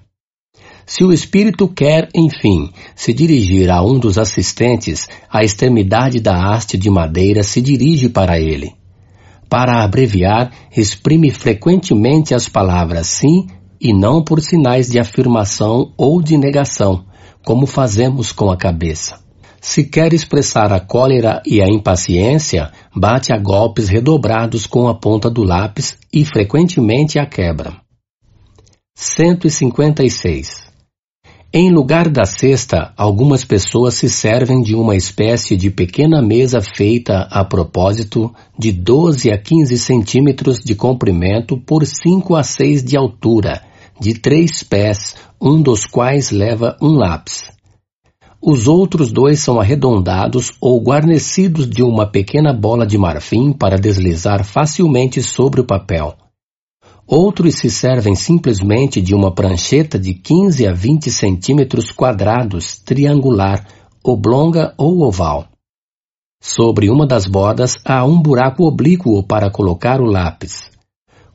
Se 0.85 1.05
o 1.05 1.13
espírito 1.13 1.67
quer, 1.69 2.09
enfim, 2.13 2.69
se 2.93 3.13
dirigir 3.13 3.71
a 3.71 3.81
um 3.81 3.97
dos 3.97 4.17
assistentes, 4.17 5.07
a 5.29 5.41
extremidade 5.43 6.19
da 6.19 6.35
haste 6.35 6.77
de 6.77 6.89
madeira 6.89 7.43
se 7.43 7.61
dirige 7.61 8.09
para 8.09 8.37
ele. 8.37 8.73
Para 9.53 9.83
abreviar, 9.83 10.51
exprime 10.75 11.29
frequentemente 11.29 12.33
as 12.33 12.49
palavras 12.49 13.05
sim 13.05 13.45
e 13.79 13.93
não 13.93 14.23
por 14.23 14.41
sinais 14.41 14.89
de 14.89 14.97
afirmação 14.97 15.93
ou 15.95 16.23
de 16.23 16.35
negação, 16.35 17.05
como 17.45 17.67
fazemos 17.67 18.31
com 18.31 18.49
a 18.49 18.57
cabeça. 18.57 19.19
Se 19.61 19.83
quer 19.83 20.11
expressar 20.11 20.73
a 20.73 20.79
cólera 20.79 21.39
e 21.45 21.61
a 21.61 21.67
impaciência, 21.67 22.71
bate 22.95 23.31
a 23.31 23.37
golpes 23.37 23.89
redobrados 23.89 24.65
com 24.65 24.87
a 24.87 24.95
ponta 24.95 25.29
do 25.29 25.43
lápis 25.43 25.99
e 26.11 26.25
frequentemente 26.25 27.19
a 27.19 27.25
quebra. 27.27 27.75
156. 28.95 30.72
Em 31.55 31.69
lugar 31.69 32.09
da 32.09 32.25
cesta, 32.25 32.91
algumas 32.97 33.45
pessoas 33.45 33.93
se 33.93 34.09
servem 34.09 34.63
de 34.63 34.73
uma 34.73 34.95
espécie 34.95 35.55
de 35.55 35.69
pequena 35.69 36.19
mesa 36.19 36.59
feita 36.61 37.27
a 37.29 37.45
propósito 37.45 38.33
de 38.57 38.71
12 38.71 39.29
a 39.31 39.37
15 39.37 39.77
centímetros 39.77 40.63
de 40.63 40.73
comprimento 40.73 41.55
por 41.55 41.85
5 41.85 42.35
a 42.35 42.41
6 42.41 42.83
de 42.83 42.97
altura, 42.97 43.61
de 44.01 44.15
três 44.15 44.63
pés, 44.63 45.15
um 45.39 45.61
dos 45.61 45.85
quais 45.85 46.31
leva 46.31 46.75
um 46.81 46.93
lápis. 46.93 47.43
Os 48.41 48.67
outros 48.67 49.11
dois 49.11 49.39
são 49.39 49.59
arredondados 49.59 50.49
ou 50.59 50.81
guarnecidos 50.81 51.69
de 51.69 51.83
uma 51.83 52.07
pequena 52.07 52.51
bola 52.51 52.83
de 52.83 52.97
marfim 52.97 53.53
para 53.53 53.77
deslizar 53.77 54.43
facilmente 54.43 55.21
sobre 55.21 55.61
o 55.61 55.63
papel. 55.63 56.15
Outros 57.05 57.55
se 57.55 57.69
servem 57.69 58.15
simplesmente 58.15 59.01
de 59.01 59.13
uma 59.13 59.33
prancheta 59.33 59.99
de 59.99 60.13
15 60.13 60.67
a 60.67 60.73
20 60.73 61.11
centímetros 61.11 61.91
quadrados, 61.91 62.77
triangular, 62.77 63.67
oblonga 64.03 64.73
ou 64.77 65.01
oval. 65.01 65.47
Sobre 66.41 66.89
uma 66.89 67.05
das 67.05 67.25
bordas 67.25 67.75
há 67.85 68.05
um 68.05 68.21
buraco 68.21 68.63
oblíquo 68.63 69.21
para 69.23 69.49
colocar 69.49 70.01
o 70.01 70.05
lápis. 70.05 70.71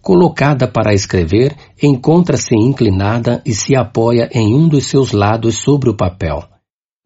Colocada 0.00 0.66
para 0.66 0.94
escrever, 0.94 1.54
encontra-se 1.82 2.54
inclinada 2.54 3.42
e 3.44 3.52
se 3.52 3.76
apoia 3.76 4.28
em 4.32 4.54
um 4.54 4.68
dos 4.68 4.86
seus 4.86 5.12
lados 5.12 5.56
sobre 5.56 5.90
o 5.90 5.94
papel. 5.94 6.44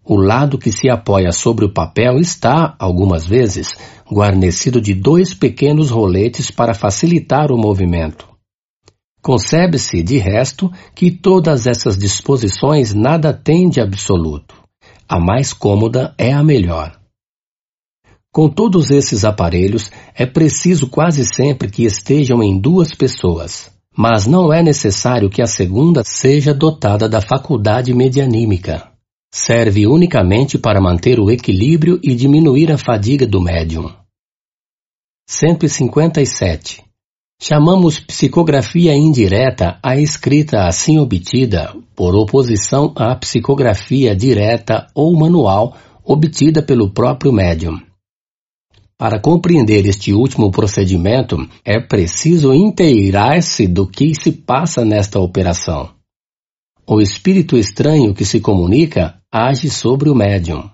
O 0.05 0.17
lado 0.17 0.59
que 0.59 0.73
se 0.73 0.89
apoia 0.89 1.33
sobre 1.33 1.65
o 1.65 1.73
papel 1.73 2.19
está, 2.19 2.75
algumas 2.79 3.27
vezes, 3.27 3.75
guarnecido 4.11 4.81
de 4.81 4.95
dois 4.95 5.33
pequenos 5.33 5.91
roletes 5.91 6.51
para 6.51 6.75
facilitar 6.75 7.53
o 7.53 7.57
movimento. 7.57 8.32
Concebe-se, 9.23 10.03
de 10.03 10.19
resto, 10.19 10.71
que 10.97 11.11
todas 11.11 11.69
essas 11.69 11.97
disposições 11.97 12.93
nada 12.93 13.33
têm 13.33 13.69
de 13.69 13.81
absoluto. 13.81 14.57
A 15.09 15.21
mais 15.21 15.53
cômoda 15.53 16.13
é 16.19 16.33
a 16.33 16.43
melhor. 16.43 16.99
Com 18.33 18.49
todos 18.49 18.91
esses 18.91 19.25
aparelhos, 19.25 19.93
é 20.15 20.27
preciso 20.27 20.89
quase 20.89 21.25
sempre 21.25 21.71
que 21.71 21.85
estejam 21.85 22.43
em 22.43 22.59
duas 22.59 22.95
pessoas, 22.95 23.71
mas 23.97 24.27
não 24.27 24.53
é 24.53 24.63
necessário 24.63 25.31
que 25.31 25.43
a 25.43 25.47
segunda 25.47 26.03
seja 26.03 26.53
dotada 26.53 27.09
da 27.09 27.21
faculdade 27.21 27.95
medianímica. 27.95 28.91
Serve 29.33 29.87
unicamente 29.87 30.59
para 30.59 30.81
manter 30.81 31.21
o 31.21 31.31
equilíbrio 31.31 32.01
e 32.03 32.15
diminuir 32.15 32.73
a 32.73 32.79
fadiga 32.79 33.27
do 33.27 33.41
médium. 33.41 33.91
157. 35.29 36.83
Chamamos 37.45 37.99
psicografia 37.99 38.95
indireta 38.95 39.77
a 39.83 39.97
escrita 39.97 40.69
assim 40.69 41.01
obtida, 41.01 41.75
por 41.93 42.15
oposição 42.15 42.93
à 42.95 43.17
psicografia 43.17 44.15
direta 44.15 44.87
ou 44.95 45.13
manual 45.19 45.77
obtida 46.05 46.63
pelo 46.63 46.91
próprio 46.91 47.33
médium. 47.33 47.81
Para 48.97 49.19
compreender 49.19 49.85
este 49.87 50.13
último 50.13 50.53
procedimento, 50.53 51.37
é 51.65 51.81
preciso 51.81 52.55
inteirar-se 52.55 53.67
do 53.67 53.89
que 53.89 54.15
se 54.15 54.31
passa 54.31 54.85
nesta 54.85 55.19
operação. 55.19 55.91
O 56.87 57.01
espírito 57.01 57.59
estranho 57.59 58.15
que 58.15 58.25
se 58.25 58.39
comunica 58.39 59.17
age 59.33 59.69
sobre 59.69 60.09
o 60.09 60.15
médium. 60.15 60.71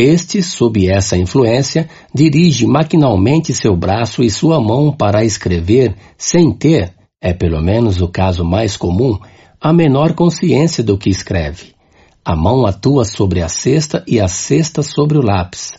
Este, 0.00 0.44
sob 0.44 0.88
essa 0.88 1.16
influência, 1.16 1.88
dirige 2.14 2.64
maquinalmente 2.68 3.52
seu 3.52 3.76
braço 3.76 4.22
e 4.22 4.30
sua 4.30 4.60
mão 4.60 4.92
para 4.92 5.24
escrever 5.24 5.92
sem 6.16 6.52
ter, 6.52 6.92
é 7.20 7.32
pelo 7.32 7.60
menos 7.60 8.00
o 8.00 8.06
caso 8.06 8.44
mais 8.44 8.76
comum, 8.76 9.18
a 9.60 9.72
menor 9.72 10.12
consciência 10.12 10.84
do 10.84 10.96
que 10.96 11.10
escreve. 11.10 11.72
A 12.24 12.36
mão 12.36 12.64
atua 12.64 13.04
sobre 13.04 13.42
a 13.42 13.48
cesta 13.48 14.04
e 14.06 14.20
a 14.20 14.28
cesta 14.28 14.84
sobre 14.84 15.18
o 15.18 15.20
lápis. 15.20 15.72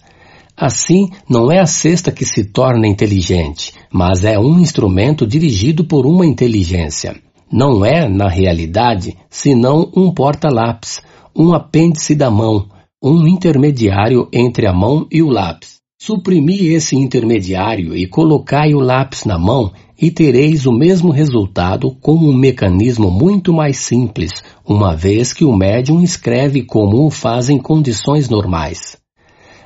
Assim, 0.58 1.10
não 1.30 1.50
é 1.50 1.62
a 1.62 1.66
cesta 1.66 2.12
que 2.12 2.26
se 2.26 2.44
torna 2.44 2.85
inteligente, 2.85 3.72
mas 3.90 4.26
é 4.26 4.38
um 4.38 4.60
instrumento 4.60 5.26
dirigido 5.26 5.85
por 5.85 6.06
uma 6.06 6.26
inteligência. 6.26 7.16
não 7.50 7.85
é, 7.85 8.10
na 8.10 8.28
realidade, 8.28 9.16
senão 9.30 9.90
um 9.96 10.14
porta-lápis, 10.14 11.02
um 11.34 11.53
apêndice 11.53 12.14
da 12.16 12.30
mão, 12.30 12.68
um 13.01 13.26
intermediário 13.26 14.28
entre 14.33 14.67
a 14.67 14.74
mão 14.74 15.08
e 15.10 15.24
o 15.24 15.30
lápis. 15.30 15.80
Suprimi 15.98 16.67
esse 16.67 16.98
intermediário 16.98 17.96
e 17.96 18.06
colocai 18.06 18.74
o 18.74 18.80
lápis 18.80 19.24
na 19.24 19.40
mão 19.40 19.72
e 20.01 20.12
tereis 20.12 20.65
o 20.65 20.72
mesmo 20.74 21.10
resultado 21.10 21.92
com 22.01 22.14
um 22.14 22.33
mecanismo 22.33 23.10
muito 23.10 23.53
mais 23.53 23.78
simples, 23.78 24.32
uma 24.65 24.98
vez 24.98 25.32
que 25.32 25.46
o 25.46 25.56
médium 25.56 26.01
escreve 26.01 26.64
como 26.64 27.06
o 27.06 27.10
faz 27.10 27.49
em 27.49 27.58
condições 27.58 28.28
normais. 28.28 28.98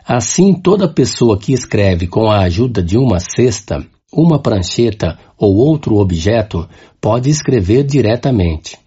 Assim, 0.08 0.54
toda 0.54 0.88
pessoa 0.88 1.38
que 1.38 1.54
escreve 1.54 2.06
com 2.06 2.30
a 2.30 2.44
ajuda 2.44 2.84
de 2.84 3.00
uma 3.00 3.20
cesta, 3.20 3.84
uma 4.12 4.38
prancheta 4.38 5.18
ou 5.38 5.56
outro 5.56 5.96
objeto 5.96 6.68
pode 7.02 7.32
escrever 7.32 7.84
diretamente. 7.84 8.83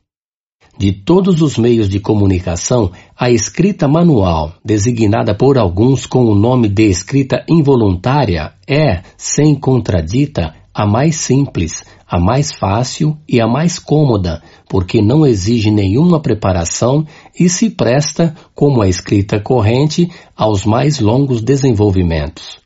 De 0.79 0.93
todos 0.93 1.41
os 1.41 1.57
meios 1.57 1.89
de 1.89 1.99
comunicação, 1.99 2.93
a 3.19 3.31
escrita 3.31 3.89
manual, 3.89 4.53
designada 4.63 5.35
por 5.35 5.57
alguns 5.57 6.05
com 6.05 6.27
o 6.27 6.35
nome 6.35 6.69
de 6.69 6.85
escrita 6.91 7.43
involuntária, 7.49 8.53
é, 8.69 9.03
sem 9.17 9.55
contradita, 9.55 10.55
a 10.75 10.87
mais 10.87 11.17
simples, 11.17 11.83
a 12.07 12.21
mais 12.21 12.53
fácil 12.53 13.17
e 13.27 13.41
a 13.41 13.49
mais 13.49 13.79
cômoda, 13.79 14.43
porque 14.69 15.01
não 15.01 15.25
exige 15.25 15.71
nenhuma 15.71 16.21
preparação 16.21 17.07
e 17.39 17.49
se 17.49 17.71
presta, 17.71 18.35
como 18.55 18.83
a 18.83 18.89
escrita 18.89 19.41
corrente, 19.41 20.11
aos 20.37 20.67
mais 20.67 21.01
longos 21.01 21.41
desenvolvimentos. 21.41 22.59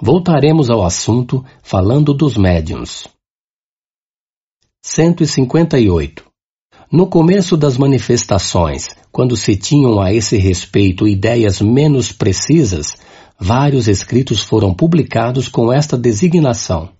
Voltaremos 0.00 0.70
ao 0.70 0.82
assunto 0.82 1.44
falando 1.62 2.14
dos 2.14 2.38
médiums. 2.38 3.06
158. 4.82 6.25
No 6.90 7.08
começo 7.08 7.56
das 7.56 7.76
manifestações, 7.76 8.90
quando 9.10 9.36
se 9.36 9.56
tinham 9.56 10.00
a 10.00 10.12
esse 10.12 10.36
respeito 10.36 11.08
ideias 11.08 11.60
menos 11.60 12.12
precisas, 12.12 12.96
vários 13.38 13.88
escritos 13.88 14.40
foram 14.42 14.72
publicados 14.72 15.48
com 15.48 15.72
esta 15.72 15.98
designação. 15.98 16.90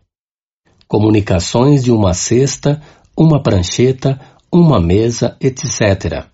Comunicações 0.89 1.85
de 1.85 1.93
uma 1.93 2.15
cesta, 2.15 2.83
uma 3.17 3.41
prancheta, 3.41 4.21
uma 4.53 4.81
mesa, 4.81 5.37
etc. 5.41 6.27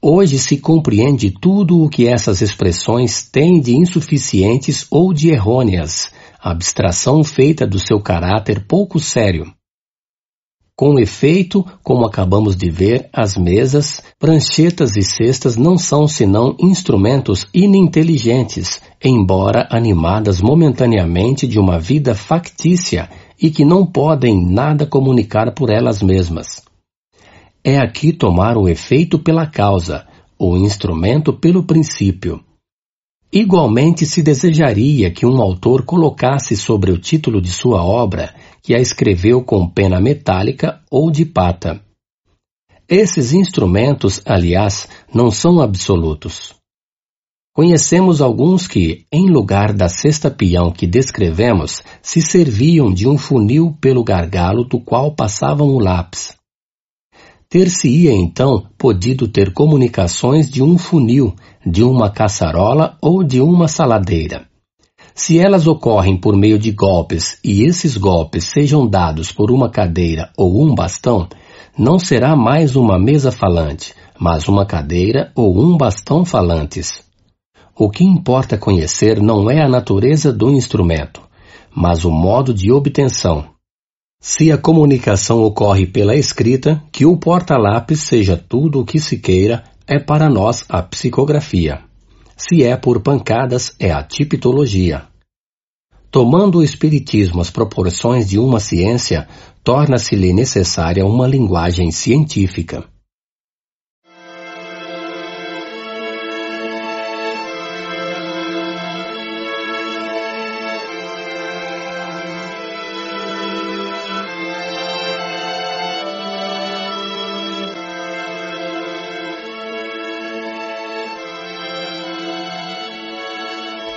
Hoje 0.00 0.38
se 0.38 0.58
compreende 0.58 1.32
tudo 1.32 1.82
o 1.82 1.88
que 1.88 2.06
essas 2.06 2.40
expressões 2.40 3.28
têm 3.28 3.60
de 3.60 3.74
insuficientes 3.74 4.86
ou 4.92 5.12
de 5.12 5.30
errôneas, 5.30 6.12
abstração 6.40 7.24
feita 7.24 7.66
do 7.66 7.80
seu 7.80 8.00
caráter 8.00 8.64
pouco 8.64 9.00
sério. 9.00 9.55
Com 10.78 10.98
efeito, 10.98 11.64
como 11.82 12.04
acabamos 12.04 12.54
de 12.54 12.68
ver, 12.68 13.08
as 13.10 13.34
mesas, 13.34 14.02
pranchetas 14.18 14.94
e 14.94 15.00
cestas 15.00 15.56
não 15.56 15.78
são 15.78 16.06
senão 16.06 16.54
instrumentos 16.60 17.46
ininteligentes, 17.54 18.82
embora 19.02 19.66
animadas 19.70 20.42
momentaneamente 20.42 21.46
de 21.46 21.58
uma 21.58 21.78
vida 21.78 22.14
factícia 22.14 23.08
e 23.40 23.50
que 23.50 23.64
não 23.64 23.86
podem 23.86 24.46
nada 24.46 24.84
comunicar 24.84 25.54
por 25.54 25.70
elas 25.70 26.02
mesmas. 26.02 26.62
É 27.64 27.78
aqui 27.78 28.12
tomar 28.12 28.58
o 28.58 28.68
efeito 28.68 29.18
pela 29.18 29.46
causa, 29.46 30.06
o 30.38 30.58
instrumento 30.58 31.32
pelo 31.32 31.64
princípio. 31.64 32.44
Igualmente 33.38 34.06
se 34.06 34.22
desejaria 34.22 35.10
que 35.10 35.26
um 35.26 35.42
autor 35.42 35.84
colocasse 35.84 36.56
sobre 36.56 36.90
o 36.90 36.96
título 36.96 37.38
de 37.38 37.50
sua 37.50 37.84
obra 37.84 38.34
que 38.62 38.74
a 38.74 38.80
escreveu 38.80 39.44
com 39.44 39.68
pena 39.68 40.00
metálica 40.00 40.80
ou 40.90 41.10
de 41.10 41.26
pata. 41.26 41.78
Esses 42.88 43.34
instrumentos, 43.34 44.22
aliás, 44.24 44.88
não 45.12 45.30
são 45.30 45.60
absolutos. 45.60 46.54
Conhecemos 47.52 48.22
alguns 48.22 48.66
que, 48.66 49.04
em 49.12 49.28
lugar 49.28 49.74
da 49.74 49.90
cesta 49.90 50.30
peão 50.30 50.72
que 50.72 50.86
descrevemos, 50.86 51.82
se 52.00 52.22
serviam 52.22 52.90
de 52.90 53.06
um 53.06 53.18
funil 53.18 53.76
pelo 53.78 54.02
gargalo 54.02 54.64
do 54.64 54.80
qual 54.80 55.14
passavam 55.14 55.68
o 55.74 55.78
lápis. 55.78 56.34
Ter-se-ia 57.48 58.12
então 58.12 58.66
podido 58.76 59.28
ter 59.28 59.52
comunicações 59.52 60.50
de 60.50 60.62
um 60.62 60.76
funil, 60.76 61.34
de 61.66 61.82
uma 61.82 62.08
caçarola 62.08 62.96
ou 63.02 63.24
de 63.24 63.40
uma 63.40 63.66
saladeira. 63.66 64.46
Se 65.14 65.38
elas 65.38 65.66
ocorrem 65.66 66.16
por 66.16 66.36
meio 66.36 66.58
de 66.58 66.70
golpes 66.70 67.40
e 67.42 67.64
esses 67.64 67.96
golpes 67.96 68.44
sejam 68.44 68.86
dados 68.86 69.32
por 69.32 69.50
uma 69.50 69.68
cadeira 69.68 70.30
ou 70.36 70.62
um 70.62 70.74
bastão, 70.74 71.26
não 71.76 71.98
será 71.98 72.36
mais 72.36 72.76
uma 72.76 72.98
mesa 72.98 73.32
falante, 73.32 73.94
mas 74.18 74.46
uma 74.46 74.64
cadeira 74.64 75.32
ou 75.34 75.58
um 75.58 75.76
bastão 75.76 76.24
falantes. 76.24 77.02
O 77.76 77.90
que 77.90 78.04
importa 78.04 78.56
conhecer 78.56 79.20
não 79.20 79.50
é 79.50 79.60
a 79.60 79.68
natureza 79.68 80.32
do 80.32 80.50
instrumento, 80.50 81.20
mas 81.74 82.04
o 82.04 82.10
modo 82.10 82.54
de 82.54 82.70
obtenção, 82.70 83.56
se 84.20 84.50
a 84.50 84.58
comunicação 84.58 85.42
ocorre 85.42 85.86
pela 85.86 86.16
escrita, 86.16 86.82
que 86.90 87.04
o 87.04 87.16
porta-lápis 87.16 88.00
seja 88.00 88.36
tudo 88.36 88.80
o 88.80 88.84
que 88.84 88.98
se 88.98 89.18
queira, 89.18 89.62
é 89.86 89.98
para 89.98 90.28
nós 90.28 90.64
a 90.68 90.82
psicografia. 90.82 91.80
Se 92.36 92.62
é 92.62 92.76
por 92.76 93.00
pancadas, 93.00 93.74
é 93.78 93.92
a 93.92 94.02
tipitologia. 94.02 95.04
Tomando 96.10 96.58
o 96.58 96.62
Espiritismo 96.62 97.40
as 97.40 97.50
proporções 97.50 98.28
de 98.28 98.38
uma 98.38 98.58
ciência, 98.58 99.28
torna-se-lhe 99.62 100.32
necessária 100.32 101.04
uma 101.04 101.26
linguagem 101.26 101.90
científica. 101.90 102.84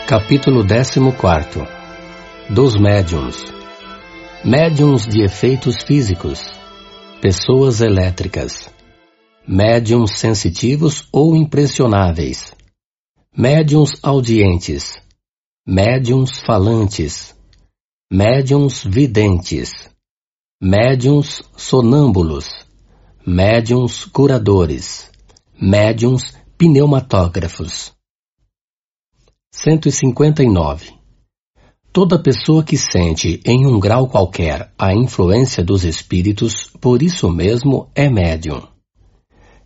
Capítulo 0.09 0.65
14 0.65 0.99
Dos 2.49 2.74
médiums. 2.74 3.45
Médiums 4.43 5.06
de 5.06 5.24
efeitos 5.24 5.83
físicos. 5.85 6.40
Pessoas 7.22 7.79
elétricas. 7.79 8.72
Médiums 9.47 10.17
sensitivos 10.17 11.08
ou 11.13 11.35
impressionáveis. 11.35 12.56
Médiums 13.38 13.99
audientes. 14.01 14.99
Médiums 15.63 16.40
falantes. 16.40 17.35
Médiums 18.11 18.83
videntes. 18.83 19.92
Médiums 20.59 21.43
sonâmbulos. 21.56 22.49
Médiums 23.24 24.06
curadores. 24.06 25.08
Médiums 25.61 26.33
pneumatógrafos 26.58 27.99
159. 29.62 30.94
Toda 31.92 32.22
pessoa 32.22 32.64
que 32.64 32.78
sente, 32.78 33.42
em 33.44 33.67
um 33.67 33.78
grau 33.78 34.08
qualquer, 34.08 34.72
a 34.78 34.94
influência 34.94 35.64
dos 35.64 35.83
espíritos, 35.83 36.72
por 36.80 37.03
isso 37.03 37.30
mesmo 37.30 37.90
é 37.94 38.10
médium. 38.10 38.62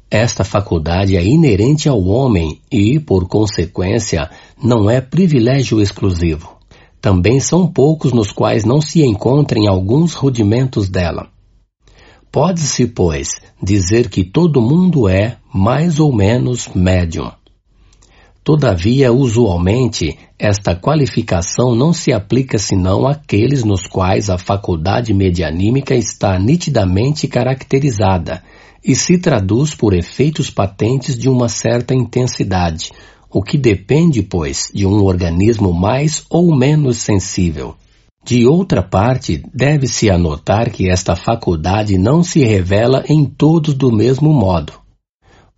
Esta 0.09 0.43
faculdade 0.43 1.15
é 1.15 1.23
inerente 1.23 1.87
ao 1.87 2.01
homem 2.01 2.59
e, 2.71 2.99
por 2.99 3.27
consequência, 3.27 4.31
não 4.61 4.89
é 4.89 4.99
privilégio 4.99 5.79
exclusivo. 5.79 6.57
Também 6.99 7.39
são 7.39 7.67
poucos 7.67 8.13
nos 8.13 8.31
quais 8.31 8.63
não 8.63 8.81
se 8.81 9.03
encontrem 9.03 9.67
alguns 9.67 10.13
rudimentos 10.13 10.89
dela. 10.89 11.27
Pode-se, 12.31 12.87
pois, 12.87 13.29
dizer 13.61 14.09
que 14.09 14.23
todo 14.23 14.59
mundo 14.59 15.07
é, 15.07 15.37
mais 15.53 15.99
ou 15.99 16.11
menos, 16.11 16.67
médium. 16.73 17.31
Todavia, 18.43 19.13
usualmente, 19.13 20.19
esta 20.37 20.75
qualificação 20.75 21.73
não 21.73 21.93
se 21.93 22.11
aplica 22.11 22.57
senão 22.57 23.07
àqueles 23.07 23.63
nos 23.63 23.87
quais 23.87 24.29
a 24.29 24.37
faculdade 24.37 25.13
medianímica 25.13 25.95
está 25.95 26.37
nitidamente 26.37 27.25
caracterizada 27.25 28.43
e 28.83 28.95
se 28.95 29.17
traduz 29.17 29.73
por 29.73 29.93
efeitos 29.93 30.49
patentes 30.49 31.17
de 31.17 31.29
uma 31.29 31.47
certa 31.47 31.95
intensidade, 31.95 32.91
o 33.31 33.41
que 33.41 33.57
depende, 33.57 34.21
pois, 34.21 34.69
de 34.73 34.85
um 34.85 35.01
organismo 35.01 35.71
mais 35.71 36.25
ou 36.29 36.53
menos 36.53 36.97
sensível. 36.97 37.75
De 38.25 38.45
outra 38.45 38.83
parte, 38.83 39.41
deve-se 39.53 40.09
anotar 40.09 40.69
que 40.69 40.89
esta 40.89 41.15
faculdade 41.15 41.97
não 41.97 42.21
se 42.21 42.43
revela 42.43 43.05
em 43.07 43.23
todos 43.23 43.73
do 43.73 43.89
mesmo 43.89 44.33
modo. 44.33 44.73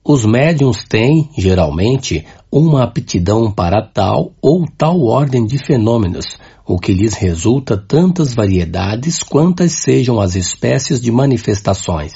Os 0.07 0.23
médiums 0.23 0.83
têm, 0.83 1.29
geralmente, 1.35 2.23
uma 2.57 2.83
aptidão 2.83 3.51
para 3.51 3.85
tal 3.85 4.31
ou 4.41 4.65
tal 4.77 5.01
ordem 5.01 5.45
de 5.45 5.57
fenômenos, 5.57 6.37
o 6.65 6.79
que 6.79 6.93
lhes 6.93 7.13
resulta 7.13 7.75
tantas 7.75 8.33
variedades 8.33 9.21
quantas 9.21 9.73
sejam 9.73 10.21
as 10.21 10.35
espécies 10.35 11.01
de 11.01 11.11
manifestações. 11.11 12.13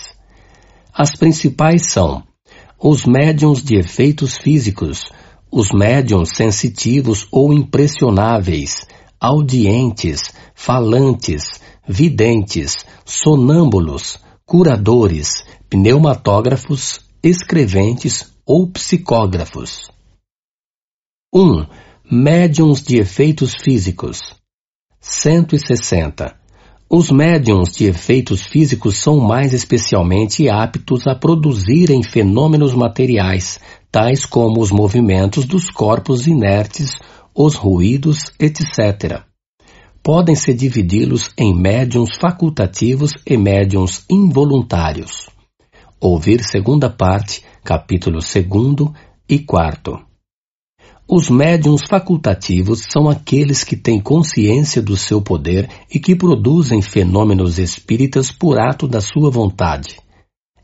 As 0.94 1.14
principais 1.14 1.92
são 1.92 2.24
os 2.82 3.06
médiums 3.06 3.62
de 3.62 3.76
efeitos 3.76 4.38
físicos, 4.38 5.10
os 5.52 5.74
médiums 5.74 6.30
sensitivos 6.34 7.28
ou 7.34 7.52
impressionáveis, 7.52 8.88
audientes, 9.20 10.22
falantes, 10.56 11.60
videntes, 11.86 12.78
sonâmbulos, 13.04 14.18
curadores, 14.46 15.44
pneumatógrafos, 15.70 17.02
escreventes 17.22 18.32
ou 18.46 18.68
psicógrafos. 18.68 19.99
1. 21.31 21.40
Um, 21.40 21.65
médiums 22.10 22.81
de 22.81 22.97
efeitos 22.97 23.53
físicos. 23.53 24.19
160. 24.99 26.35
Os 26.90 27.12
médiums 27.12 27.72
de 27.72 27.85
efeitos 27.85 28.42
físicos 28.42 28.97
são 28.97 29.19
mais 29.19 29.53
especialmente 29.53 30.49
aptos 30.49 31.06
a 31.06 31.13
produzirem 31.13 32.01
fenômenos 32.01 32.74
materiais, 32.74 33.60
tais 33.92 34.26
como 34.26 34.60
os 34.60 34.72
movimentos 34.72 35.45
dos 35.45 35.69
corpos 35.69 36.26
inertes, 36.26 36.97
os 37.35 37.53
ruídos, 37.53 38.31
etc. 38.40 39.22
Podem 40.01 40.33
se 40.33 40.51
dividi-los 40.51 41.29
em 41.38 41.56
médiums 41.56 42.17
facultativos 42.19 43.12
e 43.24 43.38
médiums 43.38 44.03
involuntários. 44.10 45.29
Ouvir 45.99 46.44
segunda 46.44 46.90
parte, 46.90 47.44
capítulo 47.63 48.17
2 48.17 48.95
e 49.29 49.38
4. 49.38 50.09
Os 51.12 51.28
médiums 51.28 51.82
facultativos 51.90 52.86
são 52.88 53.10
aqueles 53.10 53.64
que 53.64 53.76
têm 53.76 54.00
consciência 54.00 54.80
do 54.80 54.96
seu 54.96 55.20
poder 55.20 55.68
e 55.92 56.00
que 56.00 56.16
produzem 56.16 56.84
fenômenos 56.84 57.58
espíritas 57.58 58.32
por 58.32 58.60
ato 58.60 58.88
da 58.88 59.02
sua 59.02 59.32
vontade. 59.32 59.98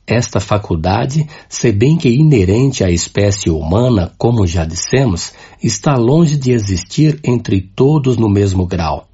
Esta 0.06 0.40
faculdade, 0.40 1.28
se 1.50 1.72
bem 1.72 1.98
que 1.98 2.10
inerente 2.10 2.84
à 2.84 2.92
espécie 2.92 3.50
humana, 3.50 4.14
como 4.20 4.46
já 4.46 4.64
dissemos, 4.66 5.34
está 5.64 5.96
longe 5.96 6.38
de 6.38 6.52
existir 6.52 7.20
entre 7.24 7.60
todos 7.60 8.16
no 8.16 8.30
mesmo 8.30 8.68
grau. 8.68 9.08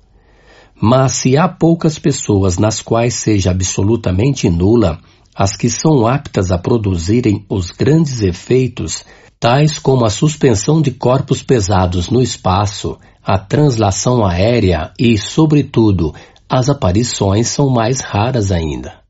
Mas 0.76 1.14
se 1.14 1.38
há 1.38 1.48
poucas 1.48 1.98
pessoas 1.98 2.58
nas 2.58 2.82
quais 2.82 3.14
seja 3.14 3.52
absolutamente 3.52 4.50
nula, 4.50 5.00
as 5.34 5.56
que 5.56 5.70
são 5.70 6.06
aptas 6.06 6.52
a 6.52 6.58
produzirem 6.58 7.46
os 7.48 7.72
grandes 7.72 8.22
efeitos 8.22 9.06
tais 9.42 9.80
como 9.80 10.06
a 10.06 10.10
suspensão 10.12 10.84
de 10.84 10.92
corpos 10.92 11.42
pesados 11.42 12.12
no 12.12 12.22
espaço, 12.22 13.00
a 13.24 13.40
translação 13.40 14.24
aérea 14.24 14.94
e, 15.00 15.18
sobretudo, 15.18 16.14
as 16.48 16.70
aparições 16.70 17.48
são 17.48 17.68
mais 17.68 18.02
raras 18.02 18.52
ainda. 18.52 19.02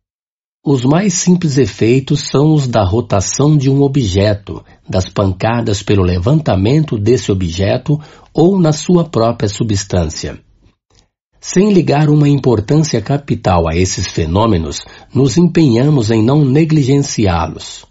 Os 0.65 0.85
mais 0.85 1.15
simples 1.15 1.58
efeitos 1.58 2.30
são 2.30 2.53
os 2.53 2.65
da 2.65 2.81
rotação 2.81 3.58
de 3.58 3.69
um 3.69 3.81
objeto, 3.81 4.64
das 4.88 5.10
pancadas 5.10 5.83
pelo 5.83 6.01
levantamento 6.01 6.97
desse 6.97 7.30
objeto 7.30 7.99
ou 8.33 8.58
na 8.58 8.72
sua 8.72 9.03
própria 9.03 9.49
substância. 9.49 10.40
Sem 11.42 11.74
ligar 11.74 12.10
uma 12.10 12.30
importância 12.30 13.01
capital 13.01 13.67
a 13.67 13.76
esses 13.76 14.08
fenômenos, 14.08 14.80
nos 15.14 15.38
empenhamos 15.38 16.10
em 16.10 16.24
não 16.24 16.46
negligenciá-los 16.46 17.90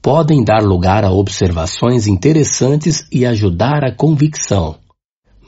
podem 0.00 0.44
dar 0.44 0.62
lugar 0.62 1.04
a 1.04 1.10
observações 1.10 2.06
interessantes 2.06 3.06
e 3.12 3.26
ajudar 3.26 3.84
a 3.84 3.94
convicção. 3.94 4.76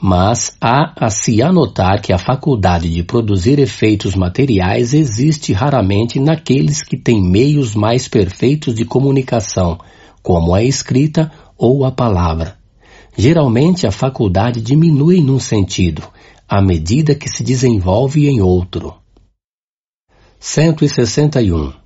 Mas 0.01 0.57
há 0.59 0.93
a 0.97 1.09
se 1.09 1.41
anotar 1.41 2.01
que 2.01 2.11
a 2.11 2.17
faculdade 2.17 2.89
de 2.89 3.03
produzir 3.03 3.59
efeitos 3.59 4.15
materiais 4.15 4.93
existe 4.93 5.53
raramente 5.53 6.19
naqueles 6.19 6.81
que 6.81 6.97
têm 6.97 7.21
meios 7.21 7.75
mais 7.75 8.07
perfeitos 8.07 8.73
de 8.73 8.83
comunicação, 8.83 9.79
como 10.23 10.55
a 10.55 10.63
escrita 10.63 11.31
ou 11.57 11.85
a 11.85 11.91
palavra. 11.91 12.55
Geralmente 13.15 13.85
a 13.85 13.91
faculdade 13.91 14.59
diminui 14.59 15.21
num 15.21 15.39
sentido, 15.39 16.01
à 16.49 16.61
medida 16.61 17.13
que 17.13 17.29
se 17.29 17.43
desenvolve 17.43 18.27
em 18.27 18.41
outro. 18.41 18.95
161 20.39 21.80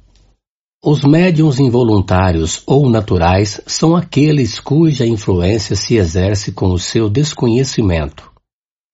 os 0.88 1.02
médiums 1.02 1.60
involuntários 1.60 2.62
ou 2.68 2.88
naturais 2.88 3.60
são 3.66 3.96
aqueles 3.96 4.60
cuja 4.60 5.04
influência 5.04 5.76
se 5.76 5.96
exerce 5.96 6.52
com 6.52 6.68
o 6.68 6.78
seu 6.78 7.10
desconhecimento. 7.10 8.32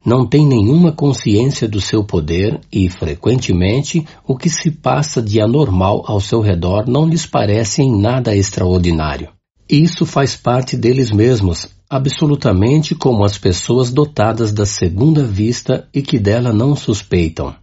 Não 0.06 0.26
têm 0.26 0.48
nenhuma 0.48 0.94
consciência 0.94 1.68
do 1.68 1.82
seu 1.82 2.02
poder 2.02 2.62
e, 2.72 2.88
frequentemente, 2.88 4.08
o 4.26 4.38
que 4.38 4.50
se 4.50 4.72
passa 4.72 5.22
de 5.22 5.42
anormal 5.42 6.06
ao 6.08 6.22
seu 6.22 6.40
redor 6.40 6.88
não 6.88 7.06
lhes 7.06 7.26
parece 7.26 7.82
em 7.82 7.94
nada 7.94 8.34
extraordinário. 8.34 9.28
Isso 9.70 10.06
faz 10.06 10.34
parte 10.34 10.78
deles 10.78 11.12
mesmos, 11.12 11.68
absolutamente 11.90 12.96
como 12.96 13.26
as 13.26 13.38
pessoas 13.38 13.92
dotadas 13.92 14.54
da 14.54 14.66
segunda 14.66 15.26
vista 15.26 15.90
e 15.94 16.02
que 16.02 16.18
dela 16.18 16.54
não 16.54 16.74
suspeitam. 16.74 17.54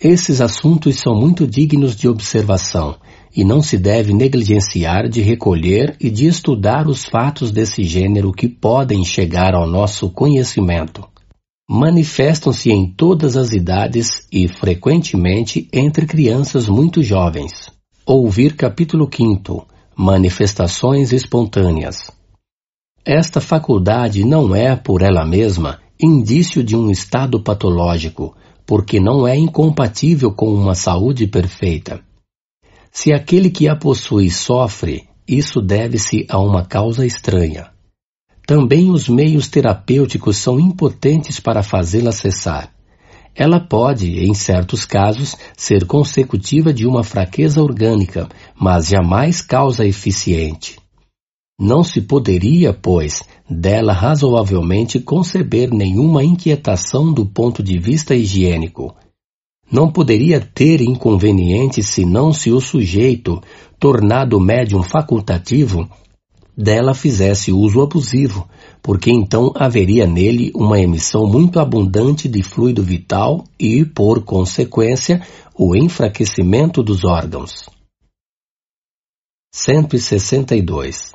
Esses 0.00 0.40
assuntos 0.40 0.96
são 0.96 1.14
muito 1.14 1.46
dignos 1.46 1.94
de 1.94 2.08
observação 2.08 2.96
e 3.36 3.44
não 3.44 3.60
se 3.60 3.76
deve 3.76 4.14
negligenciar 4.14 5.08
de 5.08 5.20
recolher 5.20 5.94
e 6.00 6.08
de 6.08 6.26
estudar 6.26 6.88
os 6.88 7.04
fatos 7.04 7.52
desse 7.52 7.84
gênero 7.84 8.32
que 8.32 8.48
podem 8.48 9.04
chegar 9.04 9.54
ao 9.54 9.66
nosso 9.68 10.08
conhecimento. 10.08 11.06
Manifestam-se 11.68 12.70
em 12.70 12.86
todas 12.86 13.36
as 13.36 13.52
idades 13.52 14.26
e, 14.32 14.48
frequentemente, 14.48 15.68
entre 15.70 16.06
crianças 16.06 16.66
muito 16.66 17.02
jovens. 17.02 17.70
Ouvir 18.06 18.54
capítulo 18.54 19.06
5 19.12 19.66
Manifestações 19.94 21.12
espontâneas. 21.12 22.10
Esta 23.04 23.40
faculdade 23.40 24.24
não 24.24 24.54
é, 24.54 24.76
por 24.76 25.02
ela 25.02 25.26
mesma, 25.26 25.80
indício 26.00 26.62
de 26.62 26.76
um 26.76 26.90
estado 26.90 27.42
patológico, 27.42 28.34
porque 28.64 28.98
não 29.00 29.26
é 29.26 29.36
incompatível 29.36 30.32
com 30.32 30.52
uma 30.54 30.74
saúde 30.74 31.26
perfeita. 31.26 32.05
Se 32.92 33.12
aquele 33.12 33.50
que 33.50 33.68
a 33.68 33.76
possui 33.76 34.30
sofre, 34.30 35.08
isso 35.28 35.60
deve-se 35.60 36.26
a 36.28 36.38
uma 36.38 36.64
causa 36.64 37.04
estranha. 37.04 37.70
Também 38.46 38.90
os 38.90 39.08
meios 39.08 39.48
terapêuticos 39.48 40.36
são 40.36 40.60
impotentes 40.60 41.40
para 41.40 41.62
fazê-la 41.62 42.12
cessar. 42.12 42.72
Ela 43.34 43.60
pode, 43.60 44.24
em 44.24 44.32
certos 44.32 44.86
casos, 44.86 45.36
ser 45.56 45.84
consecutiva 45.84 46.72
de 46.72 46.86
uma 46.86 47.02
fraqueza 47.02 47.60
orgânica, 47.60 48.28
mas 48.58 48.86
jamais 48.86 49.42
causa 49.42 49.84
eficiente. 49.84 50.78
Não 51.58 51.82
se 51.82 52.00
poderia, 52.00 52.72
pois, 52.72 53.22
dela 53.48 53.92
razoavelmente 53.92 55.00
conceber 55.00 55.70
nenhuma 55.70 56.22
inquietação 56.22 57.12
do 57.12 57.26
ponto 57.26 57.62
de 57.62 57.78
vista 57.78 58.14
higiênico, 58.14 58.94
não 59.70 59.90
poderia 59.90 60.40
ter 60.40 60.80
inconveniente 60.80 61.82
senão 61.82 62.32
se 62.32 62.50
o 62.50 62.60
sujeito, 62.60 63.40
tornado 63.78 64.38
médium 64.40 64.82
facultativo, 64.82 65.88
dela 66.56 66.94
fizesse 66.94 67.52
uso 67.52 67.82
abusivo, 67.82 68.48
porque 68.82 69.10
então 69.10 69.52
haveria 69.54 70.06
nele 70.06 70.50
uma 70.54 70.80
emissão 70.80 71.26
muito 71.26 71.60
abundante 71.60 72.28
de 72.28 72.42
fluido 72.42 72.82
vital 72.82 73.44
e, 73.58 73.84
por 73.84 74.24
consequência, 74.24 75.20
o 75.54 75.76
enfraquecimento 75.76 76.82
dos 76.82 77.04
órgãos. 77.04 77.68
162. 79.52 81.12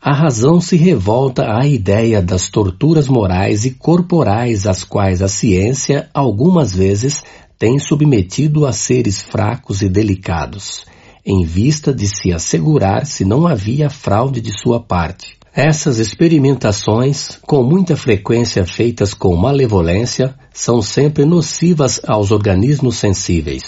A 0.00 0.12
razão 0.12 0.60
se 0.60 0.76
revolta 0.76 1.56
à 1.56 1.66
ideia 1.66 2.20
das 2.20 2.50
torturas 2.50 3.08
morais 3.08 3.64
e 3.64 3.70
corporais 3.70 4.66
às 4.66 4.82
quais 4.82 5.22
a 5.22 5.28
ciência, 5.28 6.10
algumas 6.12 6.74
vezes, 6.74 7.22
tem 7.62 7.78
submetido 7.78 8.66
a 8.66 8.72
seres 8.72 9.22
fracos 9.22 9.82
e 9.82 9.88
delicados, 9.88 10.84
em 11.24 11.44
vista 11.44 11.94
de 11.94 12.08
se 12.08 12.32
assegurar 12.32 13.06
se 13.06 13.24
não 13.24 13.46
havia 13.46 13.88
fraude 13.88 14.40
de 14.40 14.50
sua 14.50 14.80
parte. 14.80 15.36
Essas 15.54 16.00
experimentações, 16.00 17.38
com 17.42 17.62
muita 17.62 17.94
frequência 17.94 18.66
feitas 18.66 19.14
com 19.14 19.36
malevolência, 19.36 20.34
são 20.52 20.82
sempre 20.82 21.24
nocivas 21.24 22.00
aos 22.04 22.32
organismos 22.32 22.96
sensíveis. 22.96 23.62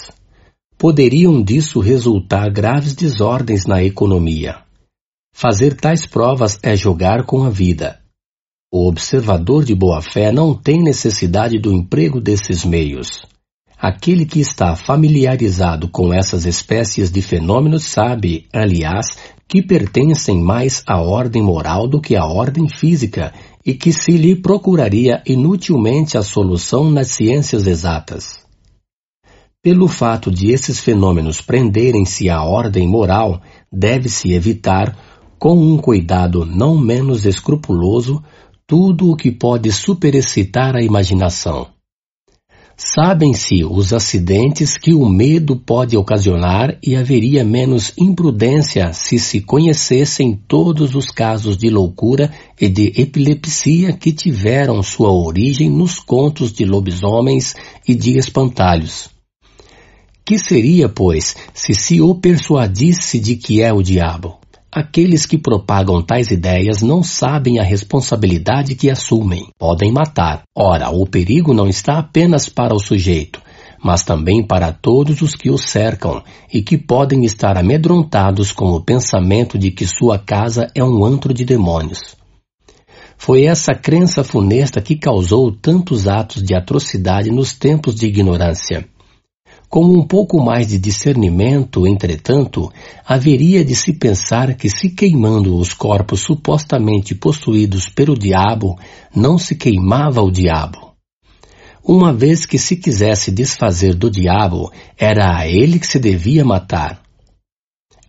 Poderiam 0.77 1.41
disso 1.41 1.79
resultar 1.79 2.51
graves 2.51 2.95
desordens 2.95 3.65
na 3.65 3.81
economia. 3.85 4.57
Fazer 5.33 5.77
tais 5.77 6.05
provas 6.05 6.59
é 6.65 6.75
jogar 6.75 7.23
com 7.27 7.45
a 7.45 7.49
vida. 7.49 8.01
O 8.73 8.89
observador 8.89 9.65
de 9.65 9.73
boa 9.73 10.03
fé 10.03 10.33
não 10.33 10.53
tem 10.53 10.83
necessidade 10.83 11.61
do 11.61 11.71
emprego 11.73 12.21
desses 12.21 12.65
meios. 12.65 13.23
Aquele 13.87 14.25
que 14.25 14.41
está 14.41 14.75
familiarizado 14.75 15.91
com 15.91 16.11
essas 16.11 16.47
espécies 16.47 17.13
de 17.13 17.21
fenômenos 17.21 17.85
sabe, 17.85 18.47
aliás, 18.51 19.19
que 19.47 19.61
pertencem 19.61 20.41
mais 20.41 20.83
à 20.87 21.03
ordem 21.03 21.43
moral 21.43 21.87
do 21.87 22.01
que 22.01 22.17
à 22.17 22.25
ordem 22.25 22.67
física 22.67 23.35
e 23.63 23.75
que 23.75 23.93
se 23.93 24.13
lhe 24.13 24.37
procuraria 24.37 25.23
inutilmente 25.27 26.17
a 26.17 26.23
solução 26.23 26.91
nas 26.91 27.09
ciências 27.09 27.67
exatas. 27.67 28.39
Pelo 29.63 29.87
fato 29.87 30.31
de 30.31 30.51
esses 30.51 30.81
fenômenos 30.81 31.43
prenderem-se 31.43 32.31
à 32.31 32.43
ordem 32.43 32.89
moral, 32.89 33.43
deve-se 33.71 34.33
evitar, 34.33 34.97
com 35.39 35.59
um 35.59 35.77
cuidado 35.77 36.47
não 36.47 36.79
menos 36.79 37.27
escrupuloso, 37.27 38.25
tudo 38.67 39.11
o 39.11 39.15
que 39.15 39.31
pode 39.31 39.71
superexcitar 39.71 40.75
a 40.75 40.81
imaginação. 40.81 41.74
Sabem-se 42.77 43.65
os 43.65 43.93
acidentes 43.93 44.77
que 44.77 44.93
o 44.93 45.09
medo 45.09 45.55
pode 45.55 45.97
ocasionar 45.97 46.77
e 46.83 46.97
haveria 46.97 47.45
menos 47.45 47.93
imprudência 47.97 48.93
se 48.93 49.17
se 49.17 49.41
conhecessem 49.41 50.35
todos 50.49 50.97
os 50.97 51.07
casos 51.07 51.57
de 51.57 51.71
loucura 51.71 52.33
e 52.61 52.69
de 52.69 52.93
epilepsia 53.01 53.93
que 53.93 54.13
tiveram 54.13 54.83
sua 54.83 55.13
origem 55.13 55.71
nos 55.71 56.01
contos 56.01 56.53
de 56.53 56.65
lobisomens 56.65 57.55
e 57.87 57.95
de 57.95 58.19
espantalhos. 58.19 59.09
Que 60.27 60.37
seria, 60.37 60.89
pois, 60.89 61.37
se 61.53 61.75
se 61.75 62.01
o 62.01 62.13
persuadisse 62.15 63.21
de 63.21 63.37
que 63.37 63.63
é 63.63 63.73
o 63.73 63.83
diabo? 63.83 64.44
Aqueles 64.75 65.25
que 65.25 65.39
propagam 65.39 66.03
tais 66.03 66.33
ideias 66.33 66.83
não 66.83 67.01
sabem 67.01 67.61
a 67.61 67.63
responsabilidade 67.63 68.75
que 68.75 68.91
assumem. 68.91 69.47
Podem 69.57 69.93
matar. 69.93 70.43
Ora, 70.53 70.91
o 70.91 71.07
perigo 71.07 71.55
não 71.55 71.69
está 71.69 71.97
apenas 71.97 72.49
para 72.49 72.75
o 72.75 72.81
sujeito, 72.81 73.41
mas 73.81 74.03
também 74.03 74.45
para 74.45 74.73
todos 74.73 75.23
os 75.23 75.37
que 75.37 75.49
o 75.49 75.57
cercam 75.57 76.25
e 76.53 76.61
que 76.61 76.77
podem 76.77 77.25
estar 77.25 77.57
amedrontados 77.57 78.51
com 78.51 78.73
o 78.73 78.83
pensamento 78.83 79.57
de 79.57 79.71
que 79.71 79.87
sua 79.87 80.19
casa 80.19 80.67
é 80.75 80.83
um 80.83 81.05
antro 81.05 81.33
de 81.33 81.45
demônios. 81.45 82.17
Foi 83.17 83.45
essa 83.45 83.77
crença 83.77 84.25
funesta 84.25 84.83
que 84.83 84.97
causou 84.97 85.53
tantos 85.53 86.09
atos 86.09 86.43
de 86.43 86.53
atrocidade 86.53 87.31
nos 87.31 87.55
tempos 87.55 87.95
de 87.95 88.07
ignorância. 88.07 88.89
Com 89.75 89.87
um 89.87 90.07
pouco 90.07 90.41
mais 90.41 90.69
de 90.69 90.79
discernimento, 90.79 91.85
entretanto, 91.85 92.73
haveria 93.05 93.65
de 93.65 93.75
se 93.75 93.93
pensar 93.93 94.55
que 94.55 94.71
se 94.71 94.91
queimando 94.91 95.57
os 95.57 95.75
corpos 95.75 96.21
supostamente 96.21 97.13
possuídos 97.13 97.89
pelo 97.89 98.17
diabo, 98.17 98.79
não 99.13 99.37
se 99.37 99.57
queimava 99.57 100.23
o 100.23 100.31
diabo. 100.31 100.93
Uma 101.83 102.13
vez 102.13 102.47
que 102.47 102.57
se 102.57 102.77
quisesse 102.77 103.33
desfazer 103.33 103.97
do 103.97 104.09
diabo, 104.09 104.71
era 104.97 105.39
a 105.39 105.49
ele 105.49 105.81
que 105.81 105.89
se 105.89 105.99
devia 105.99 106.45
matar. 106.45 107.03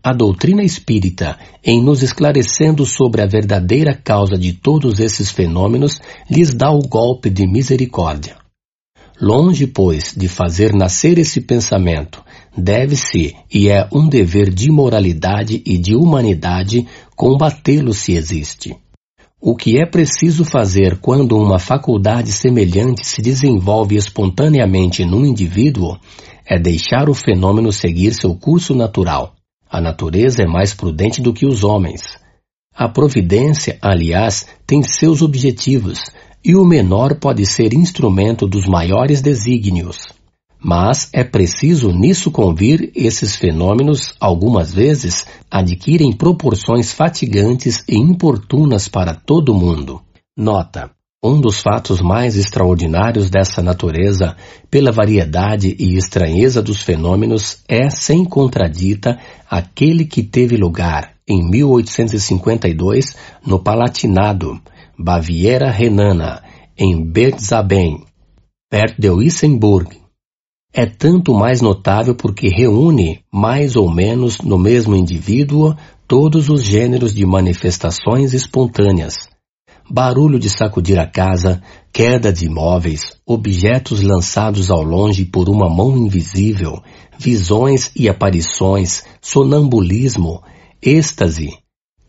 A 0.03 0.13
doutrina 0.13 0.61
espírita, 0.61 1.35
em 1.63 1.81
nos 1.81 2.03
esclarecendo 2.03 2.85
sobre 2.85 3.23
a 3.23 3.25
verdadeira 3.25 3.95
causa 3.95 4.37
de 4.37 4.53
todos 4.53 4.99
esses 4.99 5.31
fenômenos, 5.31 5.99
lhes 6.29 6.53
dá 6.53 6.69
o 6.69 6.87
golpe 6.87 7.27
de 7.27 7.47
misericórdia. 7.47 8.44
Longe, 9.19 9.65
pois, 9.65 10.13
de 10.15 10.27
fazer 10.27 10.73
nascer 10.73 11.17
esse 11.17 11.39
pensamento, 11.39 12.21
deve-se, 12.55 13.35
e 13.53 13.69
é 13.69 13.87
um 13.91 14.07
dever 14.07 14.53
de 14.53 14.69
moralidade 14.69 15.61
e 15.65 15.77
de 15.77 15.95
humanidade, 15.95 16.85
combatê-lo 17.15 17.93
se 17.93 18.13
existe. 18.13 18.75
O 19.39 19.55
que 19.55 19.77
é 19.77 19.85
preciso 19.85 20.43
fazer 20.43 20.97
quando 20.99 21.37
uma 21.37 21.59
faculdade 21.59 22.31
semelhante 22.31 23.05
se 23.05 23.21
desenvolve 23.21 23.95
espontaneamente 23.95 25.05
num 25.05 25.25
indivíduo 25.25 25.97
é 26.45 26.59
deixar 26.59 27.09
o 27.09 27.13
fenômeno 27.13 27.71
seguir 27.71 28.13
seu 28.13 28.35
curso 28.35 28.75
natural. 28.75 29.33
A 29.69 29.79
natureza 29.79 30.43
é 30.43 30.45
mais 30.45 30.73
prudente 30.73 31.21
do 31.21 31.33
que 31.33 31.45
os 31.45 31.63
homens. 31.63 32.01
A 32.75 32.89
providência, 32.89 33.77
aliás, 33.81 34.45
tem 34.67 34.83
seus 34.83 35.21
objetivos, 35.21 36.11
e 36.45 36.55
o 36.55 36.63
menor 36.63 37.15
pode 37.15 37.43
ser 37.47 37.73
instrumento 37.73 38.47
dos 38.47 38.67
maiores 38.67 39.19
desígnios. 39.19 39.97
Mas 40.63 41.09
é 41.11 41.23
preciso 41.23 41.91
nisso 41.91 42.29
convir 42.29 42.91
esses 42.95 43.35
fenômenos, 43.35 44.13
algumas 44.19 44.71
vezes, 44.71 45.25
adquirem 45.49 46.11
proporções 46.11 46.91
fatigantes 46.91 47.83
e 47.89 47.97
importunas 47.97 48.87
para 48.87 49.15
todo 49.15 49.55
mundo. 49.55 50.01
Nota: 50.37 50.91
um 51.23 51.41
dos 51.41 51.61
fatos 51.61 52.01
mais 52.01 52.37
extraordinários 52.37 53.29
dessa 53.31 53.61
natureza, 53.63 54.35
pela 54.69 54.91
variedade 54.91 55.75
e 55.79 55.97
estranheza 55.97 56.61
dos 56.61 56.83
fenômenos, 56.83 57.57
é, 57.67 57.89
sem 57.89 58.23
contradita, 58.23 59.17
aquele 59.49 60.05
que 60.05 60.21
teve 60.21 60.55
lugar, 60.57 61.13
em 61.27 61.47
1852, 61.49 63.15
no 63.45 63.59
Palatinado, 63.59 64.61
Baviera 64.97 65.69
Renana, 65.69 66.41
em 66.77 67.03
Bergzaben, 67.03 68.05
perto 68.69 69.01
de 69.01 69.09
Wissemburg. 69.09 69.97
É 70.73 70.85
tanto 70.85 71.33
mais 71.33 71.61
notável 71.61 72.15
porque 72.15 72.47
reúne, 72.47 73.21
mais 73.31 73.75
ou 73.75 73.91
menos 73.91 74.39
no 74.39 74.57
mesmo 74.57 74.95
indivíduo, 74.95 75.75
todos 76.07 76.49
os 76.49 76.63
gêneros 76.63 77.13
de 77.13 77.25
manifestações 77.25 78.33
espontâneas. 78.33 79.29
Barulho 79.89 80.39
de 80.39 80.49
sacudir 80.49 80.97
a 80.97 81.05
casa, 81.05 81.61
queda 81.93 82.31
de 82.33 82.45
imóveis, 82.45 83.01
objetos 83.25 84.01
lançados 84.01 84.71
ao 84.71 84.81
longe 84.81 85.25
por 85.25 85.47
uma 85.47 85.69
mão 85.69 85.95
invisível, 85.95 86.81
visões 87.19 87.91
e 87.95 88.09
aparições, 88.09 89.03
sonambulismo, 89.21 90.41
êxtase, 90.81 91.49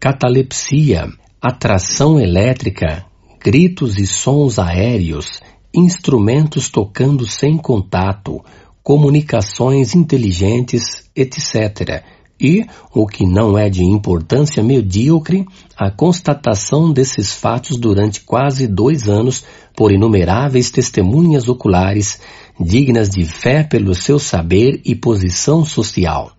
catalepsia, 0.00 1.08
atração 1.48 2.18
elétrica, 2.18 3.04
gritos 3.40 3.98
e 3.98 4.06
sons 4.06 4.58
aéreos, 4.58 5.40
instrumentos 5.72 6.68
tocando 6.68 7.24
sem 7.24 7.56
contato, 7.56 8.44
comunicações 8.82 9.94
inteligentes, 9.94 11.08
etc. 11.14 12.02
E, 12.40 12.66
o 12.92 13.06
que 13.06 13.24
não 13.24 13.56
é 13.56 13.70
de 13.70 13.84
importância 13.84 14.62
medíocre, 14.62 15.46
a 15.76 15.88
constatação 15.90 16.92
desses 16.92 17.32
fatos 17.32 17.78
durante 17.78 18.22
quase 18.22 18.66
dois 18.66 19.08
anos 19.08 19.44
por 19.74 19.92
inumeráveis 19.92 20.70
testemunhas 20.70 21.48
oculares, 21.48 22.20
dignas 22.58 23.08
de 23.08 23.24
fé 23.24 23.62
pelo 23.62 23.94
seu 23.94 24.18
saber 24.18 24.80
e 24.84 24.96
posição 24.96 25.64
social. 25.64 26.35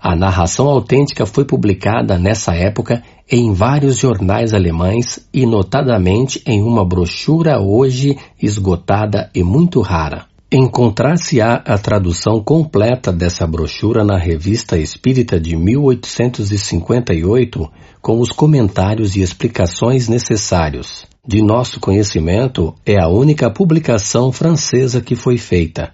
A 0.00 0.14
narração 0.14 0.68
autêntica 0.68 1.26
foi 1.26 1.44
publicada 1.44 2.16
nessa 2.16 2.54
época 2.54 3.02
em 3.30 3.52
vários 3.52 3.98
jornais 3.98 4.54
alemães 4.54 5.28
e 5.34 5.44
notadamente 5.44 6.40
em 6.46 6.62
uma 6.62 6.84
brochura 6.84 7.60
hoje 7.60 8.16
esgotada 8.40 9.28
e 9.34 9.42
muito 9.42 9.80
rara. 9.80 10.26
Encontrar-se-á 10.50 11.62
a 11.66 11.76
tradução 11.76 12.42
completa 12.42 13.12
dessa 13.12 13.46
brochura 13.46 14.02
na 14.02 14.16
Revista 14.16 14.78
Espírita 14.78 15.38
de 15.38 15.54
1858, 15.54 17.70
com 18.00 18.18
os 18.18 18.30
comentários 18.30 19.14
e 19.14 19.20
explicações 19.20 20.08
necessários. 20.08 21.04
De 21.26 21.42
nosso 21.42 21.78
conhecimento, 21.80 22.74
é 22.86 22.98
a 22.98 23.08
única 23.08 23.50
publicação 23.50 24.32
francesa 24.32 25.02
que 25.02 25.14
foi 25.14 25.36
feita. 25.36 25.92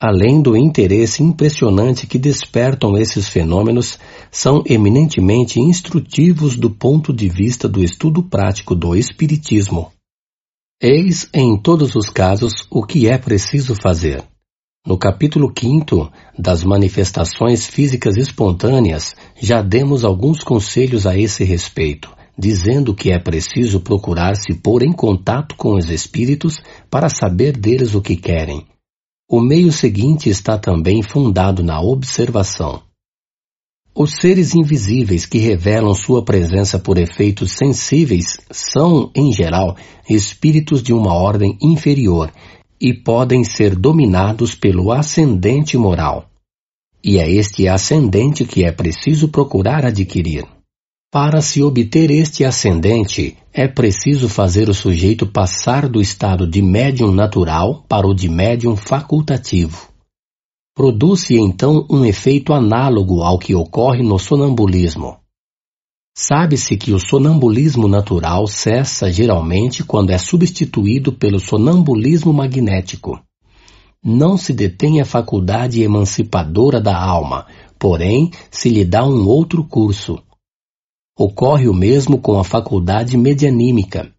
Além 0.00 0.42
do 0.42 0.56
interesse 0.56 1.22
impressionante 1.22 2.06
que 2.06 2.18
despertam 2.18 2.96
esses 2.96 3.28
fenômenos, 3.28 3.98
são 4.30 4.62
eminentemente 4.66 5.60
instrutivos 5.60 6.56
do 6.56 6.68
ponto 6.68 7.12
de 7.12 7.28
vista 7.28 7.68
do 7.68 7.82
estudo 7.82 8.22
prático 8.22 8.74
do 8.74 8.96
Espiritismo. 8.96 9.92
Eis, 10.82 11.28
em 11.32 11.56
todos 11.56 11.94
os 11.94 12.10
casos, 12.10 12.66
o 12.70 12.84
que 12.84 13.08
é 13.08 13.16
preciso 13.16 13.74
fazer. 13.74 14.22
No 14.86 14.98
capítulo 14.98 15.50
5 15.56 16.10
das 16.38 16.64
manifestações 16.64 17.66
físicas 17.66 18.16
espontâneas, 18.16 19.14
já 19.40 19.62
demos 19.62 20.04
alguns 20.04 20.42
conselhos 20.42 21.06
a 21.06 21.16
esse 21.16 21.44
respeito, 21.44 22.12
dizendo 22.36 22.94
que 22.94 23.10
é 23.10 23.18
preciso 23.18 23.80
procurar 23.80 24.36
se 24.36 24.52
pôr 24.52 24.82
em 24.82 24.92
contato 24.92 25.54
com 25.56 25.74
os 25.74 25.88
espíritos 25.88 26.60
para 26.90 27.08
saber 27.08 27.56
deles 27.56 27.94
o 27.94 28.02
que 28.02 28.16
querem 28.16 28.66
o 29.36 29.40
meio 29.40 29.72
seguinte 29.72 30.30
está 30.30 30.56
também 30.56 31.02
fundado 31.02 31.60
na 31.60 31.80
observação. 31.80 32.82
Os 33.92 34.12
seres 34.12 34.54
invisíveis 34.54 35.26
que 35.26 35.38
revelam 35.38 35.92
sua 35.92 36.24
presença 36.24 36.78
por 36.78 36.98
efeitos 36.98 37.50
sensíveis 37.50 38.38
são, 38.48 39.10
em 39.12 39.32
geral, 39.32 39.76
espíritos 40.08 40.84
de 40.84 40.92
uma 40.92 41.12
ordem 41.12 41.58
inferior 41.60 42.32
e 42.80 42.94
podem 42.94 43.42
ser 43.42 43.74
dominados 43.74 44.54
pelo 44.54 44.92
ascendente 44.92 45.76
moral. 45.76 46.30
E 47.02 47.18
é 47.18 47.28
este 47.28 47.66
ascendente 47.66 48.44
que 48.44 48.62
é 48.62 48.70
preciso 48.70 49.26
procurar 49.30 49.84
adquirir. 49.84 50.44
Para 51.14 51.40
se 51.40 51.62
obter 51.62 52.10
este 52.10 52.44
ascendente, 52.44 53.36
é 53.52 53.68
preciso 53.68 54.28
fazer 54.28 54.68
o 54.68 54.74
sujeito 54.74 55.24
passar 55.24 55.88
do 55.88 56.00
estado 56.00 56.44
de 56.44 56.60
médium 56.60 57.12
natural 57.12 57.84
para 57.88 58.04
o 58.04 58.12
de 58.12 58.28
médium 58.28 58.74
facultativo. 58.74 59.90
Produz-se 60.74 61.36
então 61.36 61.86
um 61.88 62.04
efeito 62.04 62.52
análogo 62.52 63.22
ao 63.22 63.38
que 63.38 63.54
ocorre 63.54 64.02
no 64.02 64.18
sonambulismo. 64.18 65.18
Sabe-se 66.18 66.76
que 66.76 66.92
o 66.92 66.98
sonambulismo 66.98 67.86
natural 67.86 68.48
cessa 68.48 69.08
geralmente 69.08 69.84
quando 69.84 70.10
é 70.10 70.18
substituído 70.18 71.12
pelo 71.12 71.38
sonambulismo 71.38 72.32
magnético. 72.32 73.20
Não 74.04 74.36
se 74.36 74.52
detém 74.52 75.00
a 75.00 75.04
faculdade 75.04 75.80
emancipadora 75.80 76.80
da 76.80 77.00
alma, 77.00 77.46
porém 77.78 78.32
se 78.50 78.68
lhe 78.68 78.84
dá 78.84 79.06
um 79.06 79.28
outro 79.28 79.62
curso. 79.62 80.20
Ocorre 81.16 81.68
o 81.68 81.72
mesmo 81.72 82.18
com 82.18 82.40
a 82.40 82.42
faculdade 82.42 83.16
medianímica. 83.16 84.12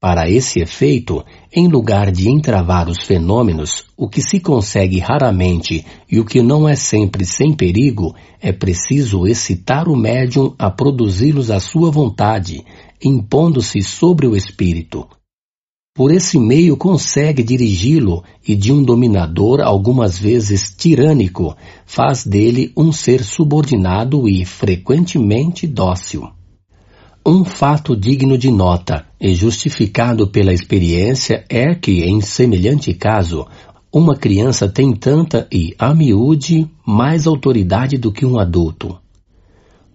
Para 0.00 0.28
esse 0.28 0.60
efeito, 0.60 1.24
em 1.54 1.68
lugar 1.68 2.10
de 2.10 2.28
entravar 2.28 2.88
os 2.88 2.98
fenômenos, 2.98 3.84
o 3.96 4.08
que 4.08 4.20
se 4.20 4.40
consegue 4.40 4.98
raramente 4.98 5.86
e 6.10 6.18
o 6.18 6.24
que 6.24 6.42
não 6.42 6.68
é 6.68 6.74
sempre 6.74 7.24
sem 7.24 7.54
perigo, 7.54 8.16
é 8.40 8.50
preciso 8.50 9.24
excitar 9.24 9.88
o 9.88 9.94
médium 9.94 10.52
a 10.58 10.68
produzi-los 10.68 11.48
à 11.48 11.60
sua 11.60 11.92
vontade, 11.92 12.64
impondo-se 13.00 13.80
sobre 13.80 14.26
o 14.26 14.34
espírito. 14.34 15.06
Por 15.94 16.10
esse 16.10 16.38
meio 16.38 16.74
consegue 16.74 17.42
dirigi-lo 17.42 18.24
e 18.48 18.56
de 18.56 18.72
um 18.72 18.82
dominador 18.82 19.60
algumas 19.60 20.18
vezes 20.18 20.74
tirânico, 20.74 21.54
faz 21.84 22.24
dele 22.24 22.72
um 22.74 22.90
ser 22.90 23.22
subordinado 23.22 24.26
e 24.26 24.42
frequentemente 24.46 25.66
dócil. 25.66 26.30
Um 27.26 27.44
fato 27.44 27.94
digno 27.94 28.38
de 28.38 28.50
nota 28.50 29.04
e 29.20 29.34
justificado 29.34 30.26
pela 30.26 30.54
experiência 30.54 31.44
é 31.46 31.74
que, 31.74 32.02
em 32.04 32.22
semelhante 32.22 32.94
caso, 32.94 33.46
uma 33.92 34.16
criança 34.16 34.66
tem 34.70 34.94
tanta 34.96 35.46
e, 35.52 35.74
a 35.78 35.94
miúde, 35.94 36.70
mais 36.86 37.26
autoridade 37.26 37.98
do 37.98 38.10
que 38.10 38.24
um 38.24 38.38
adulto. 38.38 39.01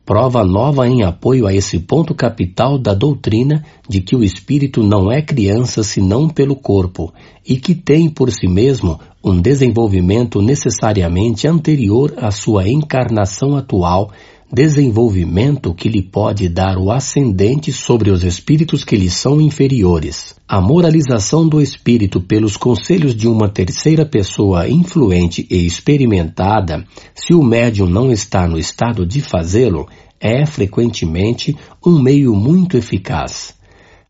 Prova 0.07 0.41
nova 0.41 0.87
em 0.87 1.03
apoio 1.03 1.45
a 1.45 1.53
esse 1.53 1.79
ponto 1.79 2.15
capital 2.15 2.79
da 2.79 2.93
doutrina 2.93 3.65
de 3.89 3.99
que 3.99 4.15
o 4.15 4.23
espírito 4.23 4.81
não 4.81 5.11
é 5.11 5.21
criança 5.21 5.83
senão 5.83 6.29
pelo 6.29 6.55
corpo 6.55 7.13
e 7.45 7.57
que 7.57 7.75
tem 7.75 8.09
por 8.09 8.31
si 8.31 8.47
mesmo 8.47 8.97
um 9.21 9.37
desenvolvimento 9.41 10.41
necessariamente 10.41 11.45
anterior 11.45 12.13
à 12.15 12.31
sua 12.31 12.69
encarnação 12.69 13.57
atual 13.57 14.09
desenvolvimento 14.51 15.73
que 15.73 15.89
lhe 15.89 16.01
pode 16.01 16.47
dar 16.47 16.77
o 16.77 16.91
ascendente 16.91 17.71
sobre 17.71 18.09
os 18.09 18.23
espíritos 18.23 18.83
que 18.83 18.95
lhe 18.95 19.09
são 19.09 19.41
inferiores. 19.41 20.35
A 20.47 20.61
moralização 20.61 21.47
do 21.47 21.61
espírito 21.61 22.21
pelos 22.21 22.55
conselhos 22.55 23.13
de 23.13 23.27
uma 23.27 23.49
terceira 23.49 24.05
pessoa 24.05 24.67
influente 24.69 25.45
e 25.51 25.65
experimentada, 25.65 26.85
se 27.13 27.33
o 27.33 27.43
médium 27.43 27.87
não 27.87 28.11
está 28.11 28.47
no 28.47 28.57
estado 28.57 29.05
de 29.05 29.21
fazê-lo, 29.21 29.87
é 30.19 30.45
frequentemente 30.45 31.55
um 31.85 32.01
meio 32.01 32.33
muito 32.33 32.77
eficaz. 32.77 33.53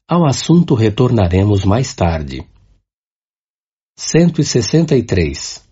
Ao 0.07 0.25
assunto 0.25 0.73
retornaremos 0.75 1.65
mais 1.65 1.93
tarde. 1.93 2.45
163 3.97 5.66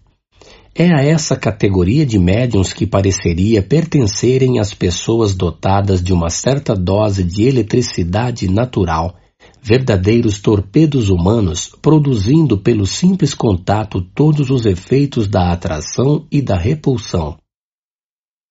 é 0.77 0.93
a 0.93 1.01
essa 1.01 1.37
categoria 1.37 2.05
de 2.05 2.19
médiums 2.19 2.73
que 2.73 2.85
pareceria 2.85 3.63
pertencerem 3.63 4.59
às 4.59 4.73
pessoas 4.73 5.33
dotadas 5.33 6.03
de 6.03 6.11
uma 6.11 6.29
certa 6.29 6.75
dose 6.75 7.23
de 7.23 7.43
eletricidade 7.43 8.51
natural, 8.51 9.15
verdadeiros 9.61 10.41
torpedos 10.41 11.09
humanos, 11.09 11.71
produzindo 11.81 12.57
pelo 12.57 12.85
simples 12.85 13.33
contato 13.33 14.01
todos 14.01 14.49
os 14.49 14.65
efeitos 14.65 15.29
da 15.29 15.53
atração 15.53 16.25
e 16.29 16.41
da 16.41 16.57
repulsão. 16.57 17.37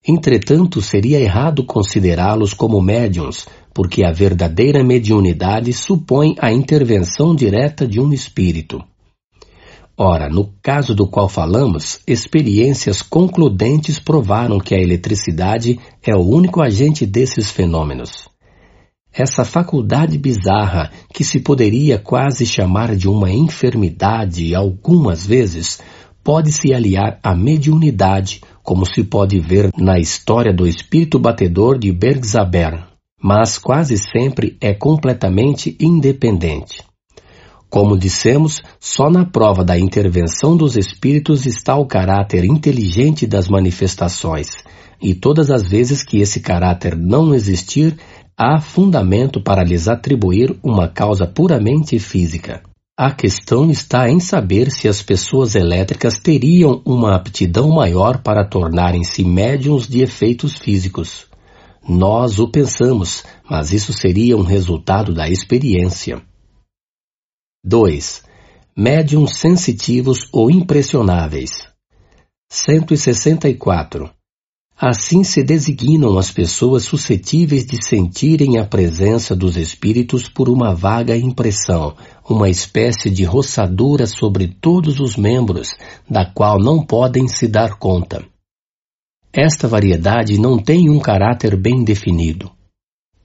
Entretanto, 0.06 0.80
seria 0.80 1.20
errado 1.20 1.62
considerá-los 1.62 2.54
como 2.54 2.80
médiums, 2.80 3.46
porque 3.74 4.02
a 4.02 4.10
verdadeira 4.10 4.82
mediunidade 4.82 5.74
supõe 5.74 6.36
a 6.38 6.50
intervenção 6.50 7.34
direta 7.34 7.86
de 7.86 8.00
um 8.00 8.14
espírito. 8.14 8.82
Ora, 9.96 10.28
no 10.28 10.52
caso 10.60 10.92
do 10.92 11.06
qual 11.06 11.28
falamos, 11.28 12.00
experiências 12.04 13.00
concludentes 13.00 14.00
provaram 14.00 14.58
que 14.58 14.74
a 14.74 14.78
eletricidade 14.78 15.78
é 16.02 16.16
o 16.16 16.20
único 16.20 16.60
agente 16.60 17.06
desses 17.06 17.52
fenômenos. 17.52 18.28
Essa 19.12 19.44
faculdade 19.44 20.18
bizarra, 20.18 20.90
que 21.12 21.22
se 21.22 21.38
poderia 21.38 21.96
quase 21.96 22.44
chamar 22.44 22.96
de 22.96 23.08
uma 23.08 23.30
enfermidade 23.30 24.52
algumas 24.52 25.24
vezes, 25.24 25.78
pode 26.24 26.50
se 26.50 26.74
aliar 26.74 27.20
à 27.22 27.32
mediunidade, 27.32 28.40
como 28.64 28.84
se 28.84 29.04
pode 29.04 29.38
ver 29.38 29.70
na 29.78 30.00
história 30.00 30.52
do 30.52 30.66
espírito 30.66 31.20
batedor 31.20 31.78
de 31.78 31.92
Bergzaber, 31.92 32.82
mas 33.22 33.58
quase 33.58 33.96
sempre 33.96 34.56
é 34.60 34.74
completamente 34.74 35.76
independente. 35.78 36.82
Como 37.74 37.98
dissemos, 37.98 38.62
só 38.78 39.10
na 39.10 39.24
prova 39.24 39.64
da 39.64 39.76
intervenção 39.76 40.56
dos 40.56 40.76
espíritos 40.76 41.44
está 41.44 41.74
o 41.74 41.84
caráter 41.84 42.44
inteligente 42.44 43.26
das 43.26 43.48
manifestações, 43.48 44.58
e 45.02 45.12
todas 45.12 45.50
as 45.50 45.66
vezes 45.66 46.04
que 46.04 46.20
esse 46.20 46.38
caráter 46.38 46.96
não 46.96 47.34
existir, 47.34 47.96
há 48.38 48.60
fundamento 48.60 49.42
para 49.42 49.64
lhes 49.64 49.88
atribuir 49.88 50.56
uma 50.62 50.86
causa 50.86 51.26
puramente 51.26 51.98
física. 51.98 52.62
A 52.96 53.10
questão 53.10 53.68
está 53.68 54.08
em 54.08 54.20
saber 54.20 54.70
se 54.70 54.86
as 54.86 55.02
pessoas 55.02 55.56
elétricas 55.56 56.16
teriam 56.16 56.80
uma 56.84 57.16
aptidão 57.16 57.70
maior 57.70 58.18
para 58.18 58.48
tornarem-se 58.48 59.24
médiums 59.24 59.88
de 59.88 60.00
efeitos 60.00 60.56
físicos. 60.56 61.26
Nós 61.88 62.38
o 62.38 62.46
pensamos, 62.46 63.24
mas 63.50 63.72
isso 63.72 63.92
seria 63.92 64.36
um 64.36 64.44
resultado 64.44 65.12
da 65.12 65.28
experiência. 65.28 66.22
2. 67.66 68.22
Médiums 68.76 69.38
sensitivos 69.38 70.28
ou 70.30 70.50
impressionáveis. 70.50 71.66
164. 72.50 74.10
Assim 74.76 75.24
se 75.24 75.42
designam 75.42 76.18
as 76.18 76.30
pessoas 76.30 76.84
suscetíveis 76.84 77.64
de 77.64 77.82
sentirem 77.82 78.58
a 78.58 78.66
presença 78.66 79.34
dos 79.34 79.56
espíritos 79.56 80.28
por 80.28 80.50
uma 80.50 80.74
vaga 80.74 81.16
impressão, 81.16 81.96
uma 82.28 82.50
espécie 82.50 83.08
de 83.08 83.24
roçadura 83.24 84.06
sobre 84.06 84.46
todos 84.46 85.00
os 85.00 85.16
membros, 85.16 85.74
da 86.06 86.26
qual 86.26 86.58
não 86.58 86.84
podem 86.84 87.26
se 87.26 87.48
dar 87.48 87.78
conta. 87.78 88.22
Esta 89.32 89.66
variedade 89.66 90.36
não 90.36 90.58
tem 90.58 90.90
um 90.90 91.00
caráter 91.00 91.56
bem 91.56 91.82
definido. 91.82 92.52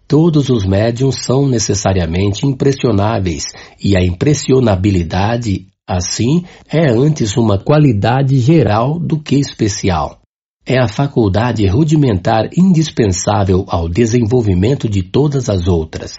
Todos 0.09 0.49
os 0.49 0.65
médiums 0.65 1.23
são 1.23 1.47
necessariamente 1.47 2.43
impressionáveis 2.43 3.43
e 3.79 3.95
a 3.95 4.03
impressionabilidade, 4.03 5.67
assim, 5.87 6.43
é 6.67 6.89
antes 6.89 7.37
uma 7.37 7.59
qualidade 7.59 8.39
geral 8.39 8.97
do 8.97 9.19
que 9.19 9.35
especial. 9.35 10.19
É 10.65 10.79
a 10.79 10.87
faculdade 10.87 11.63
rudimentar 11.67 12.49
indispensável 12.57 13.65
ao 13.67 13.87
desenvolvimento 13.87 14.89
de 14.89 15.03
todas 15.03 15.47
as 15.47 15.67
outras. 15.67 16.15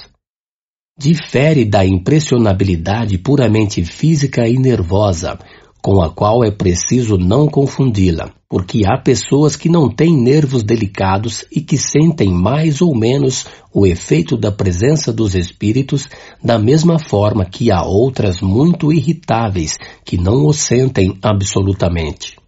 Difere 0.96 1.64
da 1.64 1.84
impressionabilidade 1.84 3.18
puramente 3.18 3.84
física 3.84 4.46
e 4.46 4.56
nervosa, 4.56 5.36
com 5.82 6.02
a 6.02 6.10
qual 6.10 6.44
é 6.44 6.50
preciso 6.50 7.16
não 7.16 7.46
confundi-la, 7.46 8.30
porque 8.48 8.84
há 8.84 8.98
pessoas 8.98 9.56
que 9.56 9.68
não 9.68 9.88
têm 9.88 10.16
nervos 10.16 10.62
delicados 10.62 11.44
e 11.50 11.60
que 11.60 11.76
sentem 11.76 12.32
mais 12.32 12.82
ou 12.82 12.94
menos 12.94 13.46
o 13.72 13.86
efeito 13.86 14.36
da 14.36 14.50
presença 14.50 15.12
dos 15.12 15.34
espíritos 15.34 16.08
da 16.42 16.58
mesma 16.58 16.98
forma 16.98 17.44
que 17.44 17.70
há 17.70 17.82
outras 17.82 18.40
muito 18.40 18.92
irritáveis 18.92 19.78
que 20.04 20.18
não 20.18 20.46
o 20.46 20.52
sentem 20.52 21.16
absolutamente. 21.22 22.39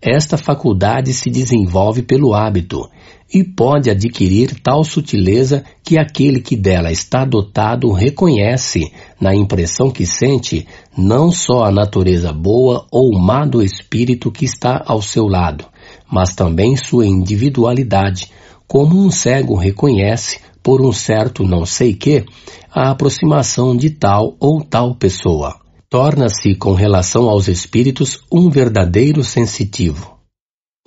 Esta 0.00 0.36
faculdade 0.36 1.12
se 1.14 1.30
desenvolve 1.30 2.02
pelo 2.02 2.34
hábito 2.34 2.88
e 3.32 3.42
pode 3.42 3.90
adquirir 3.90 4.60
tal 4.60 4.84
sutileza 4.84 5.64
que 5.82 5.98
aquele 5.98 6.40
que 6.40 6.54
dela 6.54 6.92
está 6.92 7.24
dotado 7.24 7.90
reconhece, 7.90 8.92
na 9.20 9.34
impressão 9.34 9.90
que 9.90 10.04
sente, 10.04 10.66
não 10.96 11.32
só 11.32 11.64
a 11.64 11.72
natureza 11.72 12.32
boa 12.32 12.86
ou 12.90 13.18
má 13.18 13.46
do 13.46 13.62
espírito 13.62 14.30
que 14.30 14.44
está 14.44 14.82
ao 14.86 15.00
seu 15.00 15.26
lado, 15.26 15.64
mas 16.10 16.34
também 16.34 16.76
sua 16.76 17.06
individualidade, 17.06 18.30
como 18.68 19.02
um 19.02 19.10
cego 19.10 19.56
reconhece, 19.56 20.40
por 20.62 20.82
um 20.82 20.92
certo 20.92 21.42
não 21.42 21.64
sei 21.64 21.94
que, 21.94 22.24
a 22.70 22.90
aproximação 22.90 23.74
de 23.76 23.90
tal 23.90 24.36
ou 24.38 24.62
tal 24.62 24.94
pessoa 24.94 25.65
torna-se, 25.96 26.54
com 26.54 26.74
relação 26.74 27.26
aos 27.26 27.48
espíritos, 27.48 28.20
um 28.30 28.50
verdadeiro 28.50 29.24
sensitivo. 29.24 30.18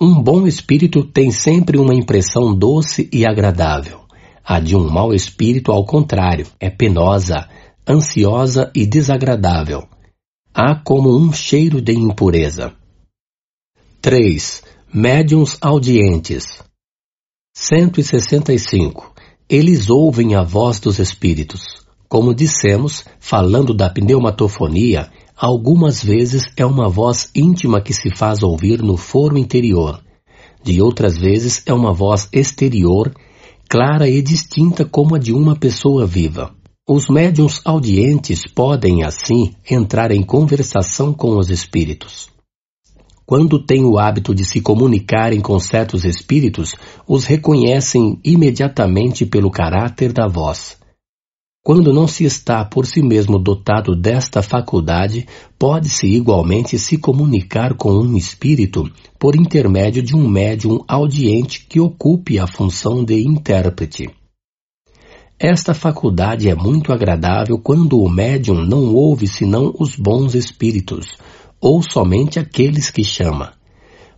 Um 0.00 0.22
bom 0.22 0.46
espírito 0.46 1.02
tem 1.02 1.32
sempre 1.32 1.78
uma 1.78 1.92
impressão 1.92 2.56
doce 2.56 3.10
e 3.12 3.26
agradável. 3.26 4.02
A 4.44 4.60
de 4.60 4.76
um 4.76 4.88
mau 4.88 5.12
espírito, 5.12 5.72
ao 5.72 5.84
contrário, 5.84 6.46
é 6.60 6.70
penosa, 6.70 7.48
ansiosa 7.88 8.70
e 8.72 8.86
desagradável. 8.86 9.82
Há 10.54 10.76
como 10.76 11.18
um 11.18 11.32
cheiro 11.32 11.82
de 11.82 11.92
impureza. 11.92 12.72
3. 14.00 14.62
Médiuns 14.94 15.58
audientes. 15.60 16.62
165. 17.52 19.12
Eles 19.48 19.90
ouvem 19.90 20.36
a 20.36 20.44
voz 20.44 20.78
dos 20.78 21.00
espíritos. 21.00 21.79
Como 22.10 22.34
dissemos, 22.34 23.04
falando 23.20 23.72
da 23.72 23.88
pneumatofonia, 23.88 25.08
algumas 25.36 26.02
vezes 26.02 26.42
é 26.56 26.66
uma 26.66 26.88
voz 26.88 27.30
íntima 27.36 27.80
que 27.80 27.94
se 27.94 28.10
faz 28.10 28.42
ouvir 28.42 28.82
no 28.82 28.96
foro 28.96 29.38
interior. 29.38 30.02
De 30.60 30.82
outras 30.82 31.16
vezes 31.16 31.62
é 31.64 31.72
uma 31.72 31.92
voz 31.92 32.28
exterior, 32.32 33.14
clara 33.68 34.08
e 34.08 34.20
distinta 34.20 34.84
como 34.84 35.14
a 35.14 35.18
de 35.20 35.32
uma 35.32 35.54
pessoa 35.54 36.04
viva. 36.04 36.50
Os 36.84 37.08
médiums 37.08 37.60
audientes 37.64 38.42
podem, 38.44 39.04
assim, 39.04 39.54
entrar 39.70 40.10
em 40.10 40.24
conversação 40.24 41.14
com 41.14 41.38
os 41.38 41.48
espíritos. 41.48 42.28
Quando 43.24 43.64
têm 43.64 43.84
o 43.84 44.00
hábito 44.00 44.34
de 44.34 44.44
se 44.44 44.60
comunicarem 44.60 45.40
com 45.40 45.56
certos 45.60 46.04
espíritos, 46.04 46.74
os 47.06 47.24
reconhecem 47.24 48.18
imediatamente 48.24 49.24
pelo 49.24 49.48
caráter 49.48 50.12
da 50.12 50.26
voz. 50.26 50.79
Quando 51.62 51.92
não 51.92 52.08
se 52.08 52.24
está 52.24 52.64
por 52.64 52.86
si 52.86 53.02
mesmo 53.02 53.38
dotado 53.38 53.94
desta 53.94 54.42
faculdade, 54.42 55.26
pode-se 55.58 56.06
igualmente 56.06 56.78
se 56.78 56.96
comunicar 56.96 57.74
com 57.74 57.92
um 57.92 58.16
espírito 58.16 58.90
por 59.18 59.36
intermédio 59.36 60.02
de 60.02 60.16
um 60.16 60.26
médium 60.26 60.82
audiente 60.88 61.66
que 61.68 61.78
ocupe 61.78 62.38
a 62.38 62.46
função 62.46 63.04
de 63.04 63.20
intérprete. 63.20 64.08
Esta 65.38 65.74
faculdade 65.74 66.48
é 66.48 66.54
muito 66.54 66.94
agradável 66.94 67.58
quando 67.58 68.00
o 68.00 68.08
médium 68.08 68.64
não 68.64 68.94
ouve 68.94 69.26
senão 69.26 69.74
os 69.78 69.96
bons 69.96 70.34
espíritos, 70.34 71.18
ou 71.60 71.82
somente 71.82 72.38
aqueles 72.38 72.90
que 72.90 73.04
chama. 73.04 73.59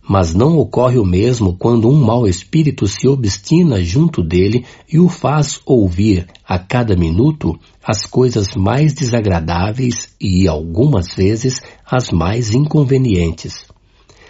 Mas 0.07 0.33
não 0.33 0.57
ocorre 0.57 0.99
o 0.99 1.05
mesmo 1.05 1.55
quando 1.57 1.87
um 1.87 2.03
mau 2.03 2.27
espírito 2.27 2.85
se 2.87 3.07
obstina 3.07 3.81
junto 3.81 4.21
dele 4.21 4.65
e 4.91 4.99
o 4.99 5.07
faz 5.07 5.61
ouvir 5.65 6.27
a 6.45 6.59
cada 6.59 6.95
minuto 6.95 7.57
as 7.81 8.05
coisas 8.05 8.53
mais 8.55 8.93
desagradáveis 8.93 10.13
e, 10.19 10.45
algumas 10.45 11.13
vezes, 11.15 11.61
as 11.85 12.11
mais 12.11 12.53
inconvenientes. 12.53 13.65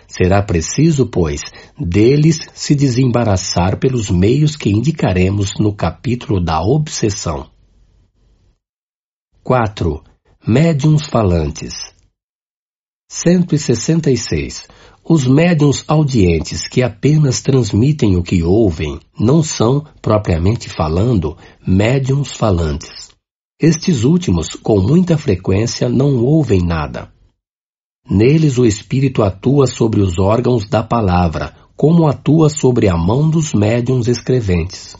Será 0.07 0.43
preciso, 0.43 1.07
pois, 1.07 1.41
deles 1.79 2.37
se 2.53 2.75
desembaraçar 2.75 3.79
pelos 3.79 4.11
meios 4.11 4.55
que 4.55 4.69
indicaremos 4.69 5.53
no 5.59 5.73
capítulo 5.73 6.39
da 6.39 6.61
obsessão. 6.61 7.49
4. 9.43 10.03
Médiuns 10.47 11.07
falantes 11.07 11.93
166. 13.13 14.67
Os 15.05 15.27
médiuns 15.27 15.83
audientes 15.85 16.65
que 16.65 16.81
apenas 16.81 17.41
transmitem 17.41 18.15
o 18.15 18.23
que 18.23 18.41
ouvem 18.41 18.99
não 19.19 19.43
são, 19.43 19.85
propriamente 20.01 20.69
falando, 20.69 21.35
médiuns 21.67 22.31
falantes. 22.31 23.09
Estes 23.61 24.05
últimos, 24.05 24.55
com 24.55 24.79
muita 24.79 25.17
frequência, 25.17 25.89
não 25.89 26.23
ouvem 26.23 26.61
nada. 26.61 27.11
Neles 28.09 28.57
o 28.57 28.65
Espírito 28.65 29.23
atua 29.23 29.67
sobre 29.67 29.99
os 29.99 30.17
órgãos 30.19 30.69
da 30.69 30.81
palavra, 30.81 31.53
como 31.75 32.07
atua 32.07 32.49
sobre 32.49 32.87
a 32.87 32.95
mão 32.95 33.29
dos 33.29 33.53
médiuns 33.53 34.07
escreventes. 34.07 34.95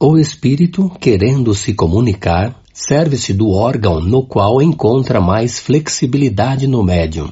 O 0.00 0.18
Espírito, 0.18 0.90
querendo 1.00 1.54
se 1.54 1.74
comunicar, 1.74 2.60
serve-se 2.72 3.32
do 3.32 3.50
órgão 3.50 4.00
no 4.00 4.26
qual 4.26 4.60
encontra 4.60 5.20
mais 5.20 5.60
flexibilidade 5.60 6.66
no 6.66 6.82
médium. 6.82 7.30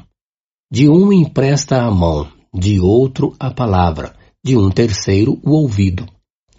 De 0.74 0.88
um 0.88 1.12
empresta 1.12 1.82
a 1.82 1.90
mão, 1.90 2.28
de 2.50 2.80
outro 2.80 3.34
a 3.38 3.50
palavra, 3.50 4.14
de 4.42 4.56
um 4.56 4.70
terceiro 4.70 5.38
o 5.44 5.50
ouvido. 5.50 6.06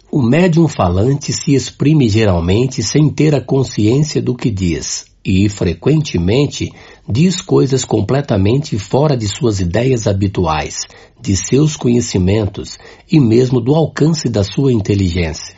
O 0.08 0.22
médium 0.22 0.68
falante 0.68 1.32
se 1.32 1.52
exprime 1.52 2.08
geralmente 2.08 2.80
sem 2.80 3.08
ter 3.08 3.34
a 3.34 3.40
consciência 3.40 4.22
do 4.22 4.36
que 4.36 4.52
diz 4.52 5.06
e, 5.24 5.48
frequentemente, 5.48 6.72
diz 7.08 7.40
coisas 7.40 7.84
completamente 7.84 8.78
fora 8.78 9.16
de 9.16 9.26
suas 9.26 9.58
ideias 9.58 10.06
habituais, 10.06 10.82
de 11.20 11.36
seus 11.36 11.74
conhecimentos 11.74 12.78
e 13.10 13.18
mesmo 13.18 13.60
do 13.60 13.74
alcance 13.74 14.28
da 14.28 14.44
sua 14.44 14.72
inteligência. 14.72 15.56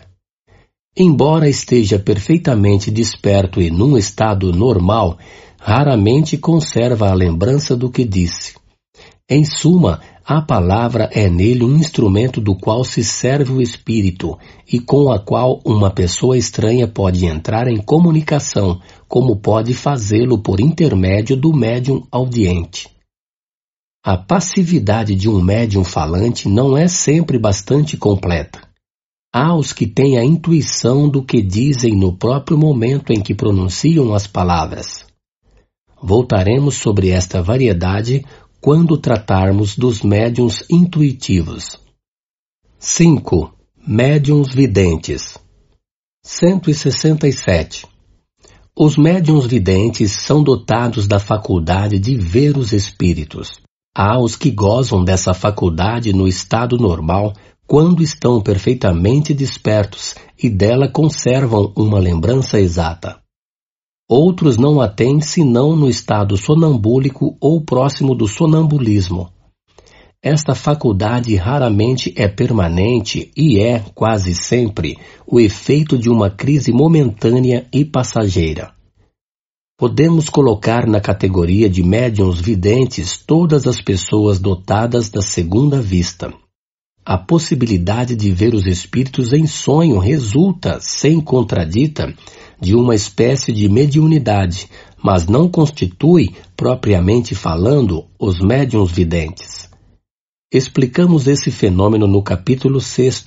Embora 0.97 1.47
esteja 1.47 1.99
perfeitamente 1.99 2.91
desperto 2.91 3.61
e 3.61 3.71
num 3.71 3.99
estado 3.99 4.51
normal, 4.51 5.19
raramente 5.67 6.39
conserva 6.39 7.11
a 7.11 7.13
lembrança 7.13 7.77
do 7.77 7.91
que 7.91 8.05
disse. 8.05 8.55
Em 9.29 9.45
suma, 9.45 10.01
a 10.25 10.41
palavra 10.41 11.11
é 11.13 11.29
nele 11.29 11.65
um 11.65 11.75
instrumento 11.75 12.41
do 12.41 12.55
qual 12.55 12.85
se 12.85 13.03
serve 13.03 13.53
o 13.53 13.61
espírito 13.61 14.39
e 14.73 14.79
com 14.79 15.11
a 15.11 15.19
qual 15.19 15.61
uma 15.65 15.91
pessoa 15.91 16.39
estranha 16.39 16.87
pode 16.87 17.27
entrar 17.27 17.67
em 17.67 17.79
comunicação, 17.79 18.81
como 19.09 19.35
pode 19.35 19.75
fazê-lo 19.75 20.39
por 20.39 20.61
intermédio 20.61 21.37
do 21.37 21.53
médium 21.53 22.07
audiente. 22.13 22.89
A 24.05 24.17
passividade 24.17 25.17
de 25.17 25.29
um 25.29 25.43
médium 25.43 25.83
falante 25.83 26.49
não 26.49 26.77
é 26.79 26.87
sempre 26.87 27.41
bastante 27.41 27.97
completa. 27.97 28.61
Há 29.35 29.53
os 29.57 29.73
que 29.73 29.89
têm 29.89 30.17
a 30.17 30.25
intuição 30.25 31.09
do 31.09 31.25
que 31.25 31.43
dizem 31.43 31.97
no 31.97 32.17
próprio 32.17 32.57
momento 32.57 33.13
em 33.13 33.21
que 33.21 33.35
pronunciam 33.35 34.15
as 34.15 34.29
palavras. 34.29 35.06
Voltaremos 36.09 36.77
sobre 36.77 37.09
esta 37.09 37.43
variedade 37.43 38.25
quando 38.61 38.97
tratarmos 38.97 39.77
dos 39.77 40.03
médiums 40.03 40.65
intuitivos. 40.71 41.81
5. 42.79 43.53
Médiums 43.85 44.55
videntes 44.55 45.37
167. 46.25 47.89
Os 48.79 48.97
médiums 48.97 49.47
videntes 49.47 50.13
são 50.13 50.45
dotados 50.45 51.09
da 51.09 51.19
faculdade 51.19 51.99
de 51.99 52.15
ver 52.15 52.57
os 52.57 52.73
espíritos. 52.73 53.61
Há 53.93 54.17
os 54.17 54.37
que 54.37 54.53
gozam 54.53 55.03
dessa 55.03 55.35
faculdade 55.35 56.13
no 56.13 56.29
estado 56.29 56.79
normal 56.79 57.33
quando 57.67 58.01
estão 58.01 58.41
perfeitamente 58.41 59.35
despertos 59.35 60.15
e 60.41 60.49
dela 60.49 60.89
conservam 60.89 61.73
uma 61.77 61.99
lembrança 61.99 62.61
exata. 62.61 63.26
Outros 64.09 64.57
não 64.57 64.81
a 64.81 64.89
têm 64.89 65.21
senão 65.21 65.75
no 65.75 65.89
estado 65.89 66.37
sonambúlico 66.37 67.37
ou 67.41 67.61
próximo 67.61 68.15
do 68.15 68.29
sonambulismo. 68.29 69.31
Esta 70.23 70.55
faculdade 70.55 71.35
raramente 71.35 72.15
é 72.17 72.29
permanente 72.29 73.31
e 73.37 73.59
é, 73.61 73.85
quase 73.95 74.35
sempre, 74.35 74.97
o 75.27 75.41
efeito 75.41 75.99
de 75.99 76.09
uma 76.09 76.31
crise 76.31 76.73
momentânea 76.73 77.67
e 77.73 77.85
passageira. 77.85 78.73
Podemos 79.79 80.29
colocar 80.29 80.87
na 80.87 81.01
categoria 81.01 81.69
de 81.69 81.83
médiums 81.83 82.41
videntes 82.41 83.23
todas 83.27 83.67
as 83.67 83.81
pessoas 83.81 84.39
dotadas 84.39 85.11
da 85.11 85.21
segunda 85.21 85.83
vista. 85.83 86.33
A 87.05 87.19
possibilidade 87.19 88.17
de 88.17 88.33
ver 88.33 88.55
os 88.55 88.67
espíritos 88.67 89.33
em 89.33 89.47
sonho 89.47 89.99
resulta, 89.99 90.79
sem 90.81 91.21
contradita, 91.21 92.13
de 92.61 92.75
uma 92.75 92.95
espécie 92.95 93.53
de 93.53 93.69
mediunidade, 93.69 94.69
mas 95.03 95.27
não 95.27 95.49
constitui, 95.49 96.35
propriamente 96.57 97.35
falando, 97.35 98.07
os 98.19 98.41
médiums 98.41 98.91
videntes. 98.91 99.69
Explicamos 100.53 101.27
esse 101.27 101.51
fenômeno 101.51 102.07
no 102.07 102.23
capítulo 102.23 102.81
6 102.81 103.25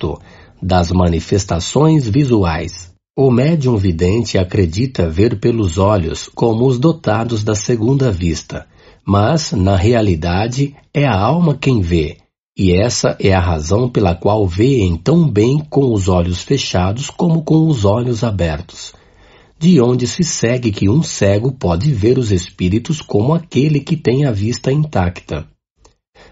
das 0.60 0.90
manifestações 0.90 2.08
visuais. 2.08 2.90
O 3.16 3.30
médium 3.30 3.76
vidente 3.76 4.38
acredita 4.38 5.08
ver 5.08 5.38
pelos 5.38 5.78
olhos 5.78 6.28
como 6.34 6.66
os 6.66 6.78
dotados 6.78 7.44
da 7.44 7.54
segunda 7.54 8.10
vista, 8.10 8.66
mas, 9.06 9.52
na 9.52 9.76
realidade, 9.76 10.74
é 10.92 11.06
a 11.06 11.18
alma 11.18 11.54
quem 11.54 11.80
vê, 11.80 12.18
e 12.56 12.72
essa 12.72 13.16
é 13.20 13.32
a 13.32 13.40
razão 13.40 13.88
pela 13.88 14.14
qual 14.14 14.46
vêem 14.46 14.96
tão 14.96 15.28
bem 15.28 15.58
com 15.58 15.92
os 15.92 16.08
olhos 16.08 16.42
fechados 16.42 17.10
como 17.10 17.42
com 17.42 17.66
os 17.66 17.84
olhos 17.84 18.24
abertos 18.24 18.92
de 19.60 19.78
onde 19.78 20.06
se 20.06 20.24
segue 20.24 20.72
que 20.72 20.88
um 20.88 21.02
cego 21.02 21.52
pode 21.52 21.92
ver 21.92 22.16
os 22.16 22.32
espíritos 22.32 23.02
como 23.02 23.34
aquele 23.34 23.78
que 23.78 23.94
tem 23.94 24.24
a 24.24 24.32
vista 24.32 24.72
intacta. 24.72 25.46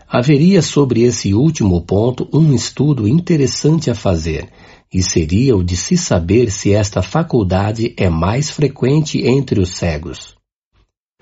Haveria 0.08 0.62
sobre 0.62 1.02
esse 1.02 1.34
último 1.34 1.82
ponto 1.82 2.26
um 2.32 2.54
estudo 2.54 3.06
interessante 3.06 3.90
a 3.90 3.94
fazer, 3.94 4.48
e 4.90 5.02
seria 5.02 5.54
o 5.54 5.62
de 5.62 5.76
se 5.76 5.94
saber 5.94 6.50
se 6.50 6.72
esta 6.72 7.02
faculdade 7.02 7.92
é 7.98 8.08
mais 8.08 8.48
frequente 8.48 9.18
entre 9.26 9.60
os 9.60 9.76
cegos. 9.76 10.34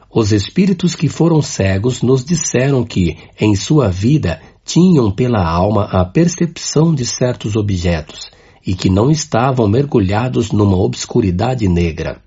Os 0.09 0.31
espíritos 0.31 0.95
que 0.95 1.09
foram 1.09 1.43
cegos 1.43 2.03
nos 2.03 2.25
disseram 2.25 2.85
que, 2.85 3.17
em 3.41 3.57
sua 3.57 3.89
vida, 3.89 4.41
tinham 4.65 5.11
pela 5.11 5.45
alma 5.45 5.87
a 5.87 6.05
percepção 6.05 6.95
de 6.95 7.05
certos 7.05 7.57
objetos, 7.57 8.31
e 8.67 8.75
que 8.75 8.91
não 8.91 9.11
estavam 9.11 9.69
mergulhados 9.69 10.51
numa 10.51 10.77
obscuridade 10.77 11.69
negra. 11.69 12.21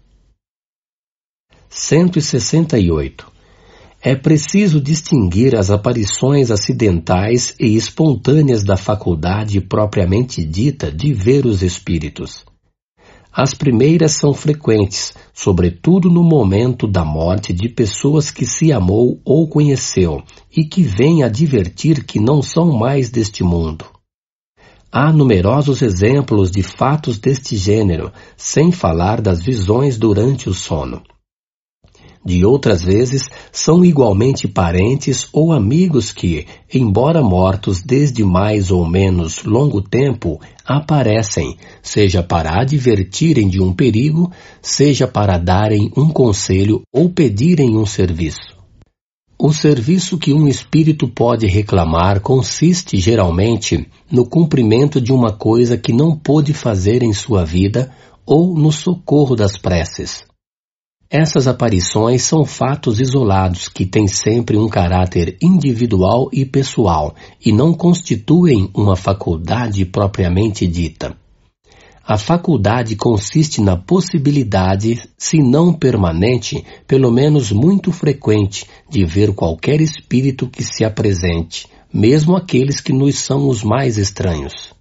168. 1.69 3.27
é 4.01 4.15
preciso 4.15 4.79
distinguir 4.79 5.55
as 5.55 5.69
aparições 5.69 6.49
acidentais 6.49 7.53
e 7.59 7.75
espontâneas 7.75 8.63
da 8.63 8.77
faculdade 8.77 9.59
propriamente 9.59 10.43
dita 10.43 10.89
de 10.89 11.13
ver 11.13 11.45
os 11.45 11.61
espíritos. 11.61 12.45
As 13.31 13.53
primeiras 13.53 14.13
são 14.13 14.33
frequentes, 14.33 15.13
sobretudo 15.33 16.09
no 16.09 16.23
momento 16.23 16.87
da 16.87 17.05
morte 17.05 17.53
de 17.53 17.69
pessoas 17.69 18.31
que 18.31 18.45
se 18.45 18.71
amou 18.71 19.19
ou 19.23 19.47
conheceu 19.47 20.23
e 20.55 20.63
que 20.63 20.81
vêm 20.81 21.21
advertir 21.21 22.03
que 22.05 22.19
não 22.19 22.41
são 22.41 22.71
mais 22.71 23.09
deste 23.09 23.43
mundo. 23.43 23.98
Há 24.91 25.13
numerosos 25.13 25.81
exemplos 25.81 26.49
de 26.51 26.63
fatos 26.63 27.19
deste 27.19 27.55
gênero, 27.55 28.11
sem 28.35 28.71
falar 28.71 29.21
das 29.21 29.41
visões 29.41 29.97
durante 29.97 30.49
o 30.49 30.53
sono 30.53 31.01
de 32.23 32.45
outras 32.45 32.83
vezes 32.83 33.29
são 33.51 33.83
igualmente 33.83 34.47
parentes 34.47 35.27
ou 35.31 35.53
amigos 35.53 36.11
que, 36.11 36.45
embora 36.73 37.23
mortos 37.23 37.81
desde 37.81 38.23
mais 38.23 38.71
ou 38.71 38.85
menos 38.85 39.43
longo 39.43 39.81
tempo, 39.81 40.39
aparecem, 40.65 41.57
seja 41.81 42.21
para 42.21 42.61
advertirem 42.61 43.47
de 43.47 43.61
um 43.61 43.73
perigo, 43.73 44.31
seja 44.61 45.07
para 45.07 45.37
darem 45.37 45.91
um 45.95 46.09
conselho 46.09 46.81
ou 46.93 47.09
pedirem 47.09 47.77
um 47.77 47.85
serviço. 47.85 48.58
O 49.41 49.53
serviço 49.53 50.17
que 50.17 50.33
um 50.33 50.49
espírito 50.49 51.07
pode 51.07 51.47
reclamar 51.47 52.19
consiste 52.19 52.97
geralmente 52.97 53.87
no 54.11 54.25
cumprimento 54.25 54.99
de 54.99 55.13
uma 55.13 55.31
coisa 55.31 55.77
que 55.77 55.93
não 55.93 56.13
pôde 56.13 56.53
fazer 56.53 57.01
em 57.03 57.13
sua 57.13 57.45
vida 57.45 57.89
ou 58.25 58.53
no 58.53 58.69
socorro 58.69 59.37
das 59.37 59.57
preces. 59.57 60.25
Essas 61.09 61.47
aparições 61.47 62.23
são 62.23 62.43
fatos 62.43 62.99
isolados 62.99 63.69
que 63.69 63.85
têm 63.85 64.09
sempre 64.09 64.57
um 64.57 64.67
caráter 64.67 65.37
individual 65.41 66.29
e 66.33 66.45
pessoal 66.45 67.15
e 67.43 67.53
não 67.53 67.73
constituem 67.73 68.69
uma 68.75 68.97
faculdade 68.97 69.85
propriamente 69.85 70.67
dita. 70.67 71.15
A 72.09 72.17
faculdade 72.17 72.95
consiste 72.95 73.61
na 73.61 73.77
possibilidade, 73.77 75.07
se 75.15 75.37
não 75.37 75.71
permanente, 75.71 76.65
pelo 76.87 77.11
menos 77.11 77.51
muito 77.51 77.91
frequente, 77.91 78.65
de 78.89 79.05
ver 79.05 79.31
qualquer 79.31 79.79
espírito 79.79 80.49
que 80.49 80.63
se 80.63 80.83
apresente, 80.83 81.67
mesmo 81.93 82.35
aqueles 82.35 82.81
que 82.81 82.91
nos 82.91 83.19
são 83.19 83.47
os 83.47 83.63
mais 83.63 83.99
estranhos. 83.99 84.73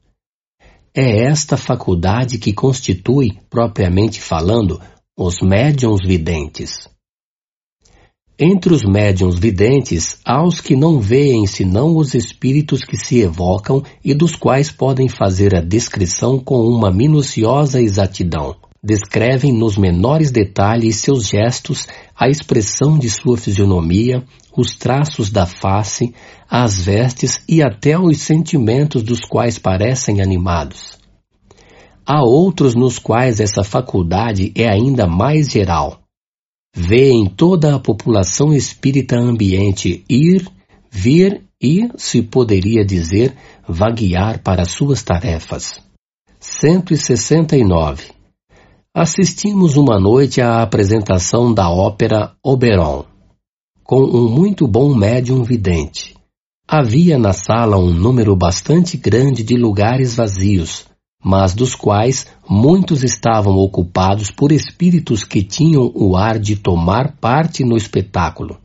É 0.94 1.26
esta 1.26 1.58
faculdade 1.58 2.38
que 2.38 2.54
constitui, 2.54 3.36
propriamente 3.50 4.22
falando, 4.22 4.80
os 5.14 5.42
médiums 5.42 6.00
videntes. 6.02 6.88
Entre 8.40 8.72
os 8.72 8.84
médiums 8.84 9.36
videntes, 9.36 10.16
há 10.24 10.46
os 10.46 10.60
que 10.60 10.76
não 10.76 11.00
veem 11.00 11.44
senão 11.44 11.96
os 11.96 12.14
espíritos 12.14 12.84
que 12.84 12.96
se 12.96 13.18
evocam 13.18 13.82
e 14.04 14.14
dos 14.14 14.36
quais 14.36 14.70
podem 14.70 15.08
fazer 15.08 15.56
a 15.56 15.60
descrição 15.60 16.38
com 16.38 16.60
uma 16.60 16.88
minuciosa 16.88 17.82
exatidão. 17.82 18.54
Descrevem 18.80 19.52
nos 19.52 19.76
menores 19.76 20.30
detalhes 20.30 20.98
seus 20.98 21.26
gestos, 21.26 21.88
a 22.16 22.28
expressão 22.28 22.96
de 22.96 23.10
sua 23.10 23.36
fisionomia, 23.36 24.22
os 24.56 24.76
traços 24.76 25.32
da 25.32 25.44
face, 25.44 26.14
as 26.48 26.78
vestes 26.78 27.42
e 27.48 27.60
até 27.60 27.98
os 27.98 28.18
sentimentos 28.18 29.02
dos 29.02 29.18
quais 29.28 29.58
parecem 29.58 30.22
animados. 30.22 30.96
Há 32.06 32.22
outros 32.22 32.76
nos 32.76 33.00
quais 33.00 33.40
essa 33.40 33.64
faculdade 33.64 34.52
é 34.54 34.68
ainda 34.68 35.08
mais 35.08 35.48
geral. 35.48 36.07
Vê 36.74 37.10
em 37.10 37.26
toda 37.26 37.74
a 37.74 37.78
população 37.78 38.52
espírita 38.52 39.16
ambiente 39.16 40.04
ir, 40.08 40.48
vir 40.90 41.42
e, 41.60 41.88
se 41.96 42.22
poderia 42.22 42.84
dizer, 42.84 43.36
vaguear 43.66 44.42
para 44.42 44.64
suas 44.64 45.02
tarefas. 45.02 45.82
169. 46.38 48.12
Assistimos 48.94 49.76
uma 49.76 49.98
noite 49.98 50.40
à 50.40 50.62
apresentação 50.62 51.52
da 51.52 51.70
ópera 51.70 52.34
Oberon, 52.42 53.04
com 53.82 54.02
um 54.02 54.28
muito 54.28 54.66
bom 54.66 54.94
médium 54.94 55.42
vidente. 55.42 56.14
Havia 56.66 57.18
na 57.18 57.32
sala 57.32 57.78
um 57.78 57.90
número 57.90 58.36
bastante 58.36 58.96
grande 58.96 59.42
de 59.42 59.56
lugares 59.56 60.14
vazios, 60.14 60.87
mas 61.22 61.54
dos 61.54 61.74
quais 61.74 62.26
muitos 62.48 63.02
estavam 63.02 63.56
ocupados 63.56 64.30
por 64.30 64.52
espíritos 64.52 65.24
que 65.24 65.42
tinham 65.42 65.90
o 65.94 66.16
ar 66.16 66.38
de 66.38 66.56
tomar 66.56 67.16
parte 67.16 67.64
no 67.64 67.76
espetáculo. 67.76 68.58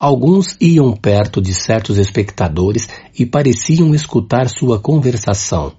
Alguns 0.00 0.56
iam 0.60 0.92
perto 0.92 1.40
de 1.40 1.54
certos 1.54 1.98
espectadores 1.98 2.88
e 3.18 3.24
pareciam 3.24 3.94
escutar 3.94 4.48
sua 4.48 4.78
conversação. 4.78 5.72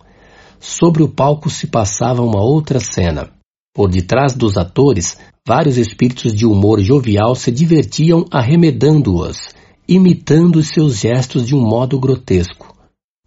Sobre 0.59 1.03
o 1.03 1.07
palco 1.09 1.49
se 1.49 1.67
passava 1.67 2.21
uma 2.21 2.41
outra 2.41 2.79
cena. 2.79 3.29
Por 3.73 3.89
detrás 3.89 4.33
dos 4.33 4.57
atores, 4.57 5.17
vários 5.47 5.77
espíritos 5.77 6.33
de 6.33 6.45
humor 6.45 6.81
jovial 6.81 7.35
se 7.35 7.51
divertiam 7.51 8.25
arremedando-os, 8.31 9.49
imitando 9.87 10.63
seus 10.63 10.97
gestos 10.97 11.45
de 11.45 11.55
um 11.55 11.61
modo 11.61 11.99
grotesco. 11.99 12.74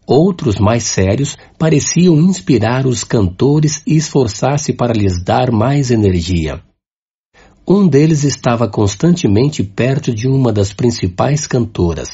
Outros, 0.09 0.59
mais 0.59 0.85
sérios, 0.85 1.37
pareciam 1.59 2.17
inspirar 2.17 2.87
os 2.87 3.05
cantores 3.05 3.83
e 3.87 3.95
esforçar-se 3.95 4.73
para 4.73 4.95
lhes 4.95 5.23
dar 5.23 5.53
mais 5.53 5.91
energia. 5.91 6.63
Um 7.69 7.87
deles 7.87 8.25
estava 8.25 8.67
constantemente 8.67 9.63
perto 9.63 10.15
de 10.15 10.27
uma 10.27 10.51
das 10.51 10.73
principais 10.73 11.47
cantoras. 11.47 12.09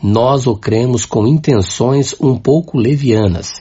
Nós 0.00 0.46
o 0.46 0.54
cremos 0.54 1.04
com 1.04 1.26
intenções 1.26 2.14
um 2.20 2.36
pouco 2.36 2.78
levianas. 2.78 3.54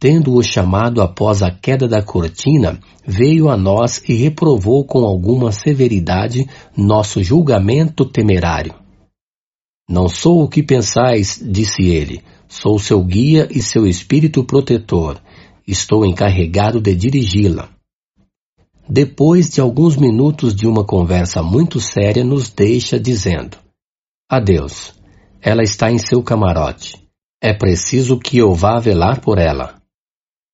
Tendo-o 0.00 0.42
chamado 0.42 1.00
após 1.00 1.40
a 1.40 1.52
queda 1.52 1.86
da 1.86 2.02
cortina, 2.02 2.80
veio 3.06 3.48
a 3.48 3.56
nós 3.56 4.02
e 4.08 4.14
reprovou 4.14 4.84
com 4.84 5.04
alguma 5.04 5.52
severidade 5.52 6.48
nosso 6.76 7.22
julgamento 7.22 8.04
temerário. 8.04 8.74
Não 9.88 10.08
sou 10.08 10.42
o 10.42 10.48
que 10.48 10.64
pensais, 10.64 11.38
disse 11.40 11.84
ele, 11.84 12.22
Sou 12.52 12.78
seu 12.78 13.02
guia 13.02 13.48
e 13.50 13.62
seu 13.62 13.86
espírito 13.86 14.44
protetor. 14.44 15.18
Estou 15.66 16.04
encarregado 16.04 16.82
de 16.82 16.94
dirigi-la. 16.94 17.70
Depois 18.86 19.48
de 19.48 19.58
alguns 19.58 19.96
minutos 19.96 20.54
de 20.54 20.66
uma 20.66 20.84
conversa 20.84 21.42
muito 21.42 21.80
séria, 21.80 22.22
nos 22.22 22.50
deixa 22.50 23.00
dizendo: 23.00 23.56
Adeus. 24.30 24.92
Ela 25.40 25.62
está 25.62 25.90
em 25.90 25.96
seu 25.96 26.22
camarote. 26.22 27.02
É 27.42 27.54
preciso 27.54 28.18
que 28.18 28.36
eu 28.36 28.52
vá 28.52 28.78
velar 28.78 29.22
por 29.22 29.38
ela. 29.38 29.80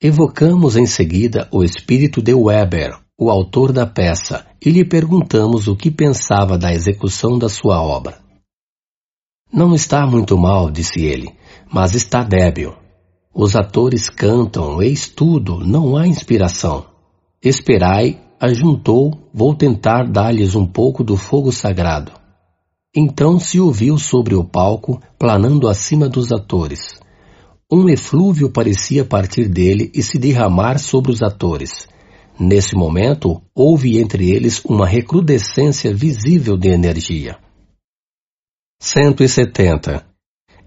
Evocamos 0.01 0.77
em 0.77 0.87
seguida 0.87 1.49
o 1.51 1.65
espírito 1.65 2.23
de 2.23 2.33
Weber, 2.33 2.97
o 3.19 3.29
autor 3.29 3.73
da 3.73 3.85
peça, 3.85 4.47
e 4.65 4.71
lhe 4.71 4.85
perguntamos 4.85 5.67
o 5.67 5.75
que 5.75 5.91
pensava 5.91 6.57
da 6.57 6.73
execução 6.73 7.37
da 7.37 7.49
sua 7.49 7.83
obra. 7.83 8.21
Não 9.53 9.75
está 9.75 10.07
muito 10.07 10.39
mal, 10.39 10.71
disse 10.71 11.05
ele 11.05 11.37
mas 11.73 11.95
está 11.95 12.23
débil. 12.23 12.75
Os 13.35 13.55
atores 13.55 14.09
cantam, 14.09 14.83
eis 14.83 15.09
tudo, 15.09 15.61
não 15.61 15.97
há 15.97 16.07
inspiração. 16.07 16.87
Esperai, 17.43 18.21
ajuntou, 18.41 19.29
vou 19.33 19.55
tentar 19.55 20.05
dar-lhes 20.11 20.55
um 20.55 20.67
pouco 20.67 21.05
do 21.05 21.17
fogo 21.17 21.53
sagrado. 21.53 22.13
Então 22.95 23.39
se 23.39 23.61
ouviu 23.61 23.99
sobre 23.99 24.35
o 24.35 24.43
palco, 24.43 25.01
planando 25.19 25.69
acima 25.69 26.09
dos 26.09 26.33
atores. 26.33 26.99
Um 27.71 27.89
eflúvio 27.89 28.51
parecia 28.51 29.05
partir 29.05 29.47
dele 29.47 29.91
e 29.95 30.03
se 30.03 30.19
derramar 30.19 30.79
sobre 30.79 31.13
os 31.13 31.23
atores. 31.23 31.87
Nesse 32.41 32.75
momento, 32.75 33.43
houve 33.55 33.99
entre 33.99 34.31
eles 34.31 34.65
uma 34.65 34.87
recrudescência 34.87 35.95
visível 35.95 36.57
de 36.57 36.71
energia. 36.71 37.37
170. 38.81 40.08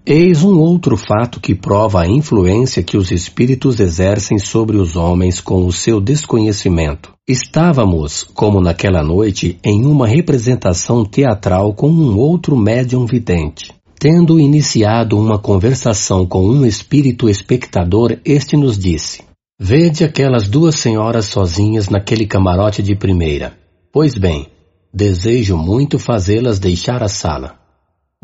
Eis 0.04 0.42
um 0.42 0.58
outro 0.58 0.96
fato 0.96 1.38
que 1.38 1.54
prova 1.54 2.02
a 2.02 2.08
influência 2.08 2.82
que 2.82 2.96
os 2.96 3.12
espíritos 3.12 3.78
exercem 3.78 4.36
sobre 4.36 4.76
os 4.76 4.96
homens 4.96 5.40
com 5.40 5.64
o 5.64 5.72
seu 5.72 6.00
desconhecimento. 6.00 7.12
Estávamos, 7.26 8.24
como 8.34 8.60
naquela 8.60 9.04
noite, 9.04 9.60
em 9.62 9.86
uma 9.86 10.08
representação 10.08 11.04
teatral 11.04 11.72
com 11.72 11.88
um 11.88 12.18
outro 12.18 12.56
médium 12.56 13.06
vidente. 13.06 13.72
Tendo 13.96 14.40
iniciado 14.40 15.16
uma 15.16 15.38
conversação 15.38 16.26
com 16.26 16.48
um 16.48 16.66
espírito 16.66 17.28
espectador, 17.28 18.18
este 18.24 18.56
nos 18.56 18.76
disse: 18.76 19.22
Vede 19.60 20.02
aquelas 20.02 20.48
duas 20.48 20.74
senhoras 20.74 21.26
sozinhas 21.26 21.88
naquele 21.88 22.26
camarote 22.26 22.82
de 22.82 22.96
primeira. 22.96 23.56
Pois 23.92 24.18
bem, 24.18 24.48
desejo 24.92 25.56
muito 25.56 25.96
fazê-las 25.96 26.58
deixar 26.58 27.04
a 27.04 27.08
sala. 27.08 27.61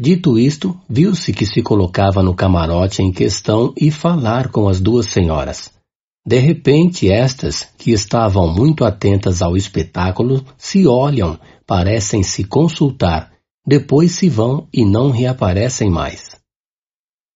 Dito 0.01 0.39
isto, 0.39 0.79
viu-se 0.89 1.33
que 1.33 1.45
se 1.45 1.61
colocava 1.61 2.23
no 2.23 2.33
camarote 2.33 3.03
em 3.03 3.11
questão 3.11 3.75
e 3.77 3.91
falar 3.91 4.49
com 4.49 4.69
as 4.69 4.81
duas 4.81 5.07
senhoras. 5.07 5.73
De 6.25 6.39
repente, 6.39 7.11
estas, 7.11 7.65
que 7.77 7.91
estavam 7.91 8.47
muito 8.47 8.85
atentas 8.85 9.43
ao 9.43 9.57
espetáculo, 9.57 10.45
se 10.57 10.87
olham, 10.87 11.37
parecem 11.67 12.23
se 12.23 12.45
consultar, 12.45 13.33
depois 13.67 14.13
se 14.13 14.29
vão 14.29 14.69
e 14.73 14.85
não 14.85 15.11
reaparecem 15.11 15.91
mais. 15.91 16.39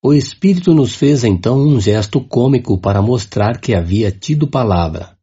O 0.05 0.13
Espírito 0.13 0.73
nos 0.73 0.95
fez 0.95 1.25
então 1.25 1.59
um 1.59 1.81
gesto 1.81 2.21
cômico 2.21 2.79
para 2.79 3.03
mostrar 3.03 3.61
que 3.61 3.75
havia 3.75 4.13
tido 4.13 4.47
palavra. 4.47 5.17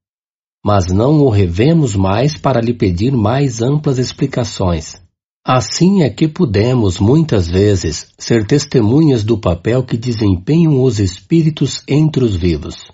Mas 0.65 0.87
não 0.87 1.21
o 1.21 1.29
revemos 1.29 1.95
mais 1.95 2.37
para 2.37 2.59
lhe 2.59 2.73
pedir 2.73 3.13
mais 3.13 3.61
amplas 3.61 3.97
explicações. 3.97 5.01
Assim 5.45 6.03
é 6.03 6.09
que 6.09 6.27
podemos, 6.27 6.99
muitas 6.99 7.47
vezes, 7.47 8.13
ser 8.17 8.45
testemunhas 8.45 9.23
do 9.23 9.37
papel 9.37 9.83
que 9.83 9.97
desempenham 9.97 10.81
os 10.83 10.99
espíritos 10.99 11.81
entre 11.87 12.23
os 12.23 12.35
vivos. 12.35 12.91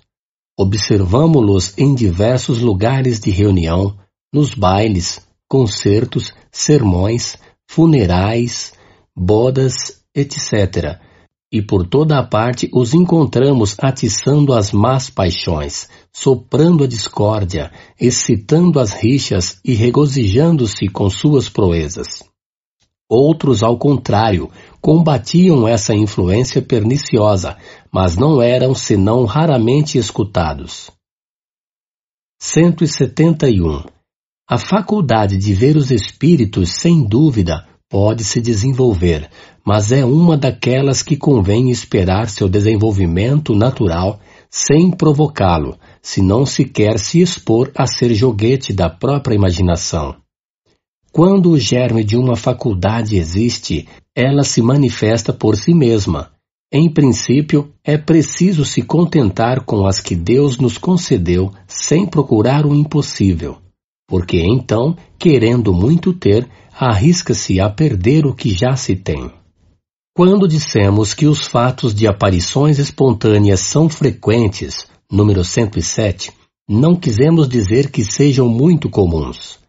Observamo-los 0.58 1.76
em 1.76 1.94
diversos 1.94 2.60
lugares 2.60 3.20
de 3.20 3.30
reunião, 3.30 3.98
nos 4.32 4.54
bailes, 4.54 5.20
concertos, 5.48 6.32
sermões, 6.50 7.36
funerais, 7.68 8.72
bodas, 9.14 10.02
etc 10.14 11.00
e 11.52 11.62
por 11.62 11.86
toda 11.86 12.18
a 12.18 12.22
parte 12.22 12.68
os 12.72 12.92
encontramos 12.92 13.76
atiçando 13.78 14.52
as 14.52 14.72
más 14.72 15.08
paixões, 15.08 15.88
soprando 16.12 16.84
a 16.84 16.86
discórdia, 16.86 17.70
excitando 18.00 18.80
as 18.80 18.92
rixas 18.92 19.58
e 19.64 19.72
regozijando-se 19.72 20.88
com 20.88 21.08
suas 21.08 21.48
proezas. 21.48 22.24
Outros, 23.08 23.62
ao 23.62 23.78
contrário, 23.78 24.50
combatiam 24.80 25.66
essa 25.66 25.94
influência 25.94 26.60
perniciosa, 26.60 27.56
mas 27.92 28.16
não 28.16 28.42
eram 28.42 28.74
senão 28.74 29.24
raramente 29.24 29.96
escutados. 29.96 30.90
171. 32.40 33.84
A 34.48 34.58
faculdade 34.58 35.36
de 35.36 35.54
ver 35.54 35.76
os 35.76 35.90
espíritos, 35.90 36.80
sem 36.80 37.02
dúvida, 37.02 37.66
pode 37.88 38.24
se 38.24 38.40
desenvolver, 38.40 39.30
mas 39.64 39.92
é 39.92 40.04
uma 40.04 40.36
daquelas 40.36 41.02
que 41.02 41.16
convém 41.16 41.70
esperar 41.70 42.28
seu 42.28 42.48
desenvolvimento 42.48 43.54
natural 43.54 44.20
sem 44.50 44.90
provocá-lo, 44.90 45.78
se 46.02 46.20
não 46.20 46.44
se 46.44 46.64
quer 46.64 46.98
se 46.98 47.20
expor 47.20 47.70
a 47.76 47.86
ser 47.86 48.14
joguete 48.14 48.72
da 48.72 48.90
própria 48.90 49.34
imaginação. 49.34 50.16
Quando 51.16 51.52
o 51.52 51.58
germe 51.58 52.04
de 52.04 52.14
uma 52.14 52.36
faculdade 52.36 53.16
existe, 53.16 53.88
ela 54.14 54.42
se 54.42 54.60
manifesta 54.60 55.32
por 55.32 55.56
si 55.56 55.72
mesma. 55.72 56.30
Em 56.70 56.92
princípio, 56.92 57.72
é 57.82 57.96
preciso 57.96 58.66
se 58.66 58.82
contentar 58.82 59.64
com 59.64 59.86
as 59.86 59.98
que 59.98 60.14
Deus 60.14 60.58
nos 60.58 60.76
concedeu 60.76 61.50
sem 61.66 62.04
procurar 62.04 62.66
o 62.66 62.74
impossível, 62.74 63.56
porque 64.06 64.42
então, 64.42 64.94
querendo 65.18 65.72
muito 65.72 66.12
ter, 66.12 66.46
arrisca-se 66.78 67.60
a 67.60 67.70
perder 67.70 68.26
o 68.26 68.34
que 68.34 68.52
já 68.52 68.76
se 68.76 68.94
tem. 68.94 69.32
Quando 70.14 70.46
dissemos 70.46 71.14
que 71.14 71.26
os 71.26 71.46
fatos 71.46 71.94
de 71.94 72.06
aparições 72.06 72.78
espontâneas 72.78 73.60
são 73.60 73.88
frequentes, 73.88 74.86
número 75.10 75.42
107, 75.42 76.30
não 76.68 76.94
quisemos 76.94 77.48
dizer 77.48 77.90
que 77.90 78.04
sejam 78.04 78.50
muito 78.50 78.90
comuns. 78.90 79.64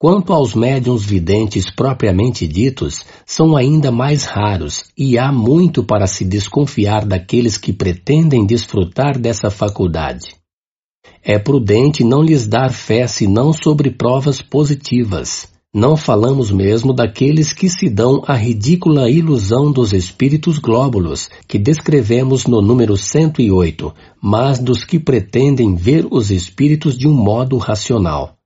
Quanto 0.00 0.32
aos 0.32 0.54
médiums 0.54 1.04
videntes 1.04 1.68
propriamente 1.74 2.46
ditos, 2.46 3.04
são 3.26 3.56
ainda 3.56 3.90
mais 3.90 4.22
raros 4.22 4.84
e 4.96 5.18
há 5.18 5.32
muito 5.32 5.82
para 5.82 6.06
se 6.06 6.24
desconfiar 6.24 7.04
daqueles 7.04 7.58
que 7.58 7.72
pretendem 7.72 8.46
desfrutar 8.46 9.18
dessa 9.18 9.50
faculdade. 9.50 10.36
É 11.20 11.36
prudente 11.36 12.04
não 12.04 12.22
lhes 12.22 12.46
dar 12.46 12.72
fé 12.72 13.08
senão 13.08 13.52
sobre 13.52 13.90
provas 13.90 14.40
positivas. 14.40 15.48
Não 15.74 15.96
falamos 15.96 16.52
mesmo 16.52 16.92
daqueles 16.92 17.52
que 17.52 17.68
se 17.68 17.90
dão 17.90 18.22
a 18.24 18.34
ridícula 18.34 19.10
ilusão 19.10 19.72
dos 19.72 19.92
espíritos 19.92 20.58
glóbulos, 20.58 21.28
que 21.48 21.58
descrevemos 21.58 22.46
no 22.46 22.62
número 22.62 22.96
108, 22.96 23.92
mas 24.22 24.60
dos 24.60 24.84
que 24.84 25.00
pretendem 25.00 25.74
ver 25.74 26.06
os 26.08 26.30
espíritos 26.30 26.96
de 26.96 27.08
um 27.08 27.12
modo 27.12 27.58
racional. 27.58 28.37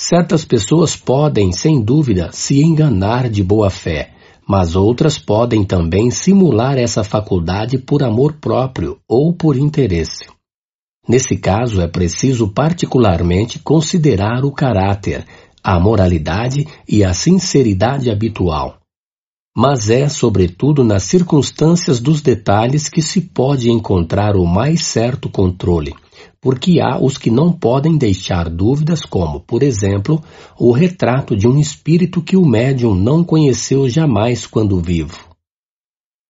Certas 0.00 0.44
pessoas 0.44 0.94
podem, 0.94 1.50
sem 1.50 1.82
dúvida, 1.82 2.30
se 2.30 2.62
enganar 2.62 3.28
de 3.28 3.42
boa 3.42 3.68
fé, 3.68 4.12
mas 4.46 4.76
outras 4.76 5.18
podem 5.18 5.64
também 5.64 6.08
simular 6.08 6.78
essa 6.78 7.02
faculdade 7.02 7.78
por 7.78 8.04
amor 8.04 8.34
próprio 8.34 9.00
ou 9.08 9.34
por 9.34 9.56
interesse. 9.56 10.24
Nesse 11.08 11.36
caso, 11.36 11.80
é 11.80 11.88
preciso 11.88 12.46
particularmente 12.46 13.58
considerar 13.58 14.44
o 14.44 14.52
caráter, 14.52 15.26
a 15.64 15.80
moralidade 15.80 16.64
e 16.88 17.02
a 17.02 17.12
sinceridade 17.12 18.08
habitual. 18.08 18.78
Mas 19.56 19.90
é, 19.90 20.08
sobretudo, 20.08 20.84
nas 20.84 21.02
circunstâncias 21.02 21.98
dos 21.98 22.22
detalhes 22.22 22.88
que 22.88 23.02
se 23.02 23.20
pode 23.20 23.68
encontrar 23.68 24.36
o 24.36 24.46
mais 24.46 24.86
certo 24.86 25.28
controle, 25.28 25.92
porque 26.40 26.80
há 26.80 26.98
os 27.02 27.18
que 27.18 27.30
não 27.30 27.52
podem 27.52 27.96
deixar 27.96 28.48
dúvidas, 28.48 29.02
como, 29.02 29.40
por 29.40 29.62
exemplo, 29.62 30.22
o 30.58 30.72
retrato 30.72 31.36
de 31.36 31.48
um 31.48 31.58
espírito 31.58 32.22
que 32.22 32.36
o 32.36 32.46
médium 32.46 32.94
não 32.94 33.24
conheceu 33.24 33.88
jamais 33.88 34.46
quando 34.46 34.80
vivo. 34.80 35.18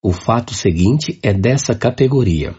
O 0.03 0.12
fato 0.12 0.55
seguinte 0.55 1.19
é 1.23 1.33
dessa 1.33 1.74
categoria. 1.74 2.55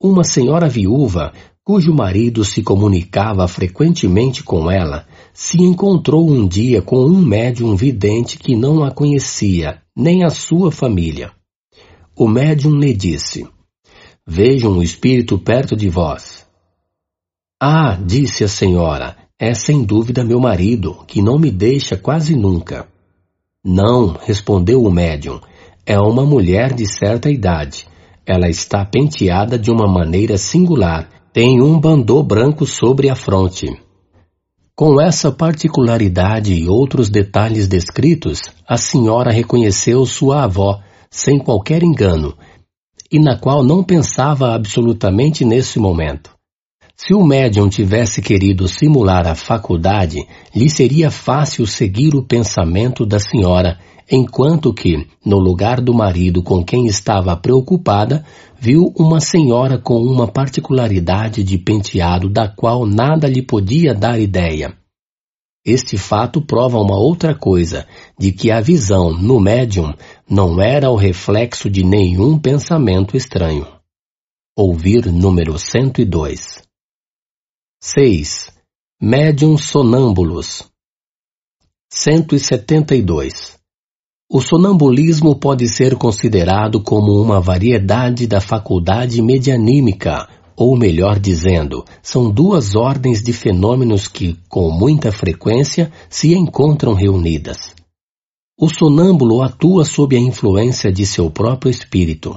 Uma 0.00 0.22
senhora 0.22 0.68
viúva 0.68 1.32
cujo 1.68 1.92
marido 1.92 2.46
se 2.46 2.62
comunicava 2.62 3.46
frequentemente 3.46 4.42
com 4.42 4.70
ela, 4.70 5.06
se 5.34 5.60
encontrou 5.60 6.26
um 6.26 6.48
dia 6.48 6.80
com 6.80 7.04
um 7.04 7.20
médium 7.22 7.76
vidente 7.76 8.38
que 8.38 8.56
não 8.56 8.82
a 8.82 8.90
conhecia, 8.90 9.82
nem 9.94 10.24
a 10.24 10.30
sua 10.30 10.72
família. 10.72 11.30
O 12.16 12.26
médium 12.26 12.78
lhe 12.78 12.94
disse: 12.94 13.46
Vejam 14.30 14.76
o 14.76 14.82
espírito 14.82 15.38
perto 15.38 15.74
de 15.74 15.88
vós. 15.88 16.46
Ah, 17.58 17.98
disse 18.04 18.44
a 18.44 18.48
senhora, 18.48 19.16
é 19.38 19.54
sem 19.54 19.82
dúvida 19.82 20.22
meu 20.22 20.38
marido, 20.38 21.02
que 21.06 21.22
não 21.22 21.38
me 21.38 21.50
deixa 21.50 21.96
quase 21.96 22.36
nunca. 22.36 22.86
Não, 23.64 24.08
respondeu 24.12 24.82
o 24.82 24.90
médium, 24.92 25.40
é 25.86 25.98
uma 25.98 26.26
mulher 26.26 26.74
de 26.74 26.84
certa 26.84 27.30
idade. 27.30 27.86
Ela 28.26 28.50
está 28.50 28.84
penteada 28.84 29.58
de 29.58 29.70
uma 29.70 29.88
maneira 29.88 30.36
singular 30.36 31.08
tem 31.32 31.62
um 31.62 31.80
bandô 31.80 32.22
branco 32.22 32.66
sobre 32.66 33.08
a 33.08 33.14
fronte. 33.14 33.66
Com 34.76 35.00
essa 35.00 35.32
particularidade 35.32 36.52
e 36.52 36.68
outros 36.68 37.08
detalhes 37.08 37.66
descritos, 37.66 38.40
a 38.66 38.76
senhora 38.76 39.32
reconheceu 39.32 40.04
sua 40.04 40.44
avó, 40.44 40.80
sem 41.10 41.38
qualquer 41.38 41.82
engano, 41.82 42.34
e 43.10 43.18
na 43.18 43.38
qual 43.38 43.64
não 43.64 43.82
pensava 43.82 44.54
absolutamente 44.54 45.44
nesse 45.44 45.78
momento. 45.78 46.30
Se 46.96 47.14
o 47.14 47.24
médium 47.24 47.68
tivesse 47.68 48.20
querido 48.20 48.66
simular 48.66 49.26
a 49.26 49.34
faculdade, 49.34 50.26
lhe 50.54 50.68
seria 50.68 51.10
fácil 51.10 51.66
seguir 51.66 52.14
o 52.14 52.24
pensamento 52.24 53.06
da 53.06 53.20
senhora 53.20 53.78
enquanto 54.10 54.72
que, 54.72 55.06
no 55.24 55.38
lugar 55.38 55.80
do 55.80 55.92
marido 55.92 56.42
com 56.42 56.64
quem 56.64 56.86
estava 56.86 57.36
preocupada, 57.36 58.24
viu 58.58 58.92
uma 58.98 59.20
senhora 59.20 59.78
com 59.78 59.98
uma 59.98 60.26
particularidade 60.26 61.44
de 61.44 61.58
penteado 61.58 62.28
da 62.28 62.48
qual 62.48 62.86
nada 62.86 63.28
lhe 63.28 63.42
podia 63.42 63.94
dar 63.94 64.18
ideia. 64.18 64.74
Este 65.64 65.98
fato 65.98 66.40
prova 66.40 66.78
uma 66.78 66.96
outra 66.96 67.34
coisa, 67.34 67.86
de 68.18 68.32
que 68.32 68.50
a 68.50 68.60
visão 68.60 69.12
no 69.12 69.38
médium 69.38 69.92
não 70.30 70.60
era 70.60 70.90
o 70.90 70.96
reflexo 70.96 71.70
de 71.70 71.82
nenhum 71.82 72.38
pensamento 72.38 73.16
estranho. 73.16 73.66
Ouvir 74.54 75.10
número 75.10 75.58
102. 75.58 76.62
6. 77.80 78.52
Médium 79.00 79.56
sonâmbulos 79.56 80.64
172. 81.90 83.56
O 84.30 84.42
sonambulismo 84.42 85.34
pode 85.34 85.66
ser 85.66 85.96
considerado 85.96 86.82
como 86.82 87.18
uma 87.22 87.40
variedade 87.40 88.26
da 88.26 88.42
faculdade 88.42 89.22
medianímica, 89.22 90.28
ou 90.54 90.76
melhor 90.76 91.18
dizendo, 91.18 91.86
são 92.02 92.30
duas 92.30 92.74
ordens 92.74 93.22
de 93.22 93.32
fenômenos 93.32 94.06
que, 94.06 94.38
com 94.46 94.70
muita 94.70 95.10
frequência, 95.10 95.90
se 96.10 96.34
encontram 96.34 96.92
reunidas. 96.92 97.77
O 98.60 98.68
sonâmbulo 98.68 99.40
atua 99.40 99.84
sob 99.84 100.16
a 100.16 100.18
influência 100.18 100.90
de 100.90 101.06
seu 101.06 101.30
próprio 101.30 101.70
espírito. 101.70 102.36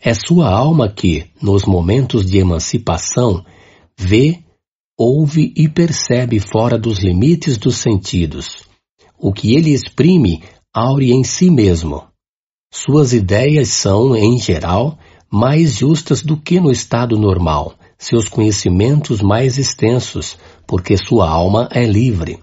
É 0.00 0.14
sua 0.14 0.48
alma 0.48 0.88
que, 0.88 1.26
nos 1.42 1.64
momentos 1.64 2.24
de 2.24 2.38
emancipação, 2.38 3.44
vê, 3.98 4.38
ouve 4.96 5.52
e 5.56 5.68
percebe 5.68 6.38
fora 6.38 6.78
dos 6.78 7.00
limites 7.00 7.58
dos 7.58 7.78
sentidos. 7.78 8.68
O 9.18 9.32
que 9.32 9.56
ele 9.56 9.70
exprime 9.70 10.44
aure 10.72 11.10
em 11.10 11.24
si 11.24 11.50
mesmo. 11.50 12.04
Suas 12.72 13.12
ideias 13.12 13.68
são, 13.70 14.14
em 14.14 14.38
geral, 14.38 14.96
mais 15.28 15.74
justas 15.74 16.22
do 16.22 16.36
que 16.36 16.60
no 16.60 16.70
estado 16.70 17.18
normal, 17.18 17.74
seus 17.98 18.28
conhecimentos 18.28 19.20
mais 19.20 19.58
extensos, 19.58 20.38
porque 20.68 20.96
sua 20.96 21.28
alma 21.28 21.68
é 21.72 21.84
livre. 21.84 22.38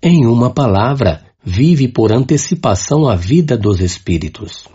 Em 0.00 0.24
uma 0.24 0.50
palavra, 0.50 1.31
vive 1.44 1.88
por 1.88 2.12
antecipação 2.12 3.08
a 3.08 3.16
vida 3.16 3.56
dos 3.56 3.80
espíritos. 3.80 4.68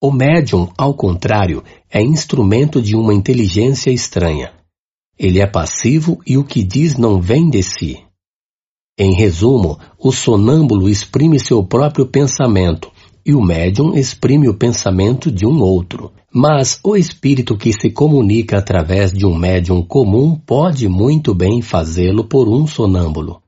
O 0.00 0.12
médium, 0.12 0.68
ao 0.76 0.94
contrário, 0.94 1.62
é 1.90 2.00
instrumento 2.00 2.80
de 2.80 2.94
uma 2.94 3.14
inteligência 3.14 3.90
estranha. 3.90 4.52
Ele 5.18 5.40
é 5.40 5.46
passivo 5.46 6.20
e 6.26 6.36
o 6.36 6.44
que 6.44 6.62
diz 6.62 6.96
não 6.96 7.20
vem 7.20 7.50
de 7.50 7.62
si. 7.62 8.02
Em 8.96 9.14
resumo, 9.14 9.78
o 9.98 10.12
sonâmbulo 10.12 10.88
exprime 10.88 11.38
seu 11.38 11.62
próprio 11.64 12.06
pensamento 12.06 12.90
e 13.24 13.34
o 13.34 13.42
médium 13.42 13.94
exprime 13.94 14.48
o 14.48 14.54
pensamento 14.54 15.30
de 15.30 15.46
um 15.46 15.60
outro. 15.60 16.12
Mas 16.32 16.80
o 16.84 16.96
espírito 16.96 17.56
que 17.56 17.72
se 17.72 17.90
comunica 17.90 18.58
através 18.58 19.12
de 19.12 19.24
um 19.24 19.36
médium 19.36 19.82
comum 19.82 20.34
pode 20.34 20.88
muito 20.88 21.34
bem 21.34 21.62
fazê-lo 21.62 22.24
por 22.24 22.48
um 22.48 22.66
sonâmbulo. 22.66 23.40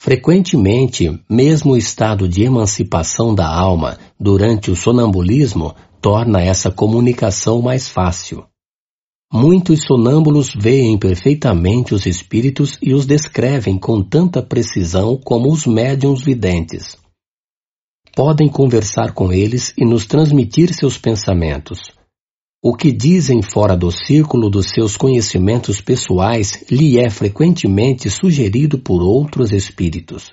Frequentemente, 0.00 1.20
mesmo 1.28 1.72
o 1.72 1.76
estado 1.76 2.28
de 2.28 2.44
emancipação 2.44 3.34
da 3.34 3.48
alma 3.48 3.98
durante 4.18 4.70
o 4.70 4.76
sonambulismo 4.76 5.74
torna 6.00 6.40
essa 6.40 6.70
comunicação 6.70 7.60
mais 7.60 7.88
fácil. 7.88 8.46
Muitos 9.30 9.82
sonâmbulos 9.82 10.54
veem 10.56 10.96
perfeitamente 10.96 11.94
os 11.94 12.06
espíritos 12.06 12.78
e 12.80 12.94
os 12.94 13.04
descrevem 13.04 13.76
com 13.76 14.02
tanta 14.02 14.40
precisão 14.40 15.16
como 15.16 15.52
os 15.52 15.66
médiums 15.66 16.22
videntes. 16.22 16.96
Podem 18.14 18.48
conversar 18.48 19.12
com 19.12 19.32
eles 19.32 19.74
e 19.76 19.84
nos 19.84 20.06
transmitir 20.06 20.72
seus 20.72 20.96
pensamentos. 20.96 21.97
O 22.60 22.74
que 22.74 22.90
dizem 22.90 23.40
fora 23.40 23.76
do 23.76 23.92
círculo 23.92 24.50
dos 24.50 24.70
seus 24.70 24.96
conhecimentos 24.96 25.80
pessoais 25.80 26.64
lhe 26.68 26.98
é 26.98 27.08
frequentemente 27.08 28.10
sugerido 28.10 28.80
por 28.80 29.00
outros 29.00 29.52
espíritos. 29.52 30.32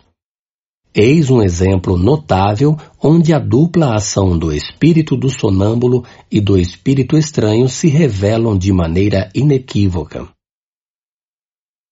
Eis 0.91 1.29
um 1.29 1.43
exemplo 1.43 1.97
notável 1.97 2.75
onde 3.03 3.31
a 3.31 3.37
dupla 3.37 3.93
ação 3.93 4.35
do 4.39 4.51
espírito 4.51 5.15
do 5.15 5.29
sonâmbulo 5.29 6.03
e 6.31 6.41
do 6.41 6.57
espírito 6.57 7.15
estranho 7.15 7.69
se 7.69 7.89
revelam 7.89 8.57
de 8.57 8.73
maneira 8.73 9.29
inequívoca. 9.35 10.27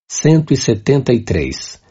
173. 0.10 1.83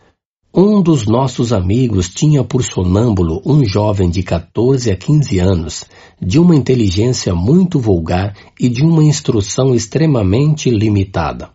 Um 0.54 0.82
dos 0.82 1.06
nossos 1.06 1.50
amigos 1.50 2.10
tinha 2.10 2.44
por 2.44 2.62
sonâmbulo 2.62 3.40
um 3.46 3.64
jovem 3.64 4.10
de 4.10 4.22
14 4.22 4.90
a 4.90 4.96
15 4.96 5.38
anos, 5.38 5.86
de 6.20 6.38
uma 6.38 6.54
inteligência 6.54 7.34
muito 7.34 7.80
vulgar 7.80 8.36
e 8.60 8.68
de 8.68 8.82
uma 8.82 9.02
instrução 9.02 9.74
extremamente 9.74 10.68
limitada. 10.68 11.52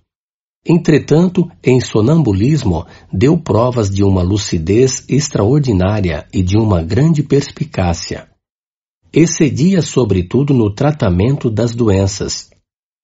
Entretanto, 0.66 1.48
em 1.64 1.80
sonambulismo, 1.80 2.88
deu 3.14 3.38
provas 3.38 3.88
de 3.88 4.04
uma 4.04 4.24
lucidez 4.24 5.06
extraordinária 5.08 6.26
e 6.34 6.42
de 6.42 6.58
uma 6.58 6.82
grande 6.82 7.22
perspicácia. 7.22 8.28
Excedia 9.14 9.84
sobretudo 9.84 10.56
no 10.56 10.74
tratamento 10.74 11.52
das 11.52 11.76
doenças 11.76 12.50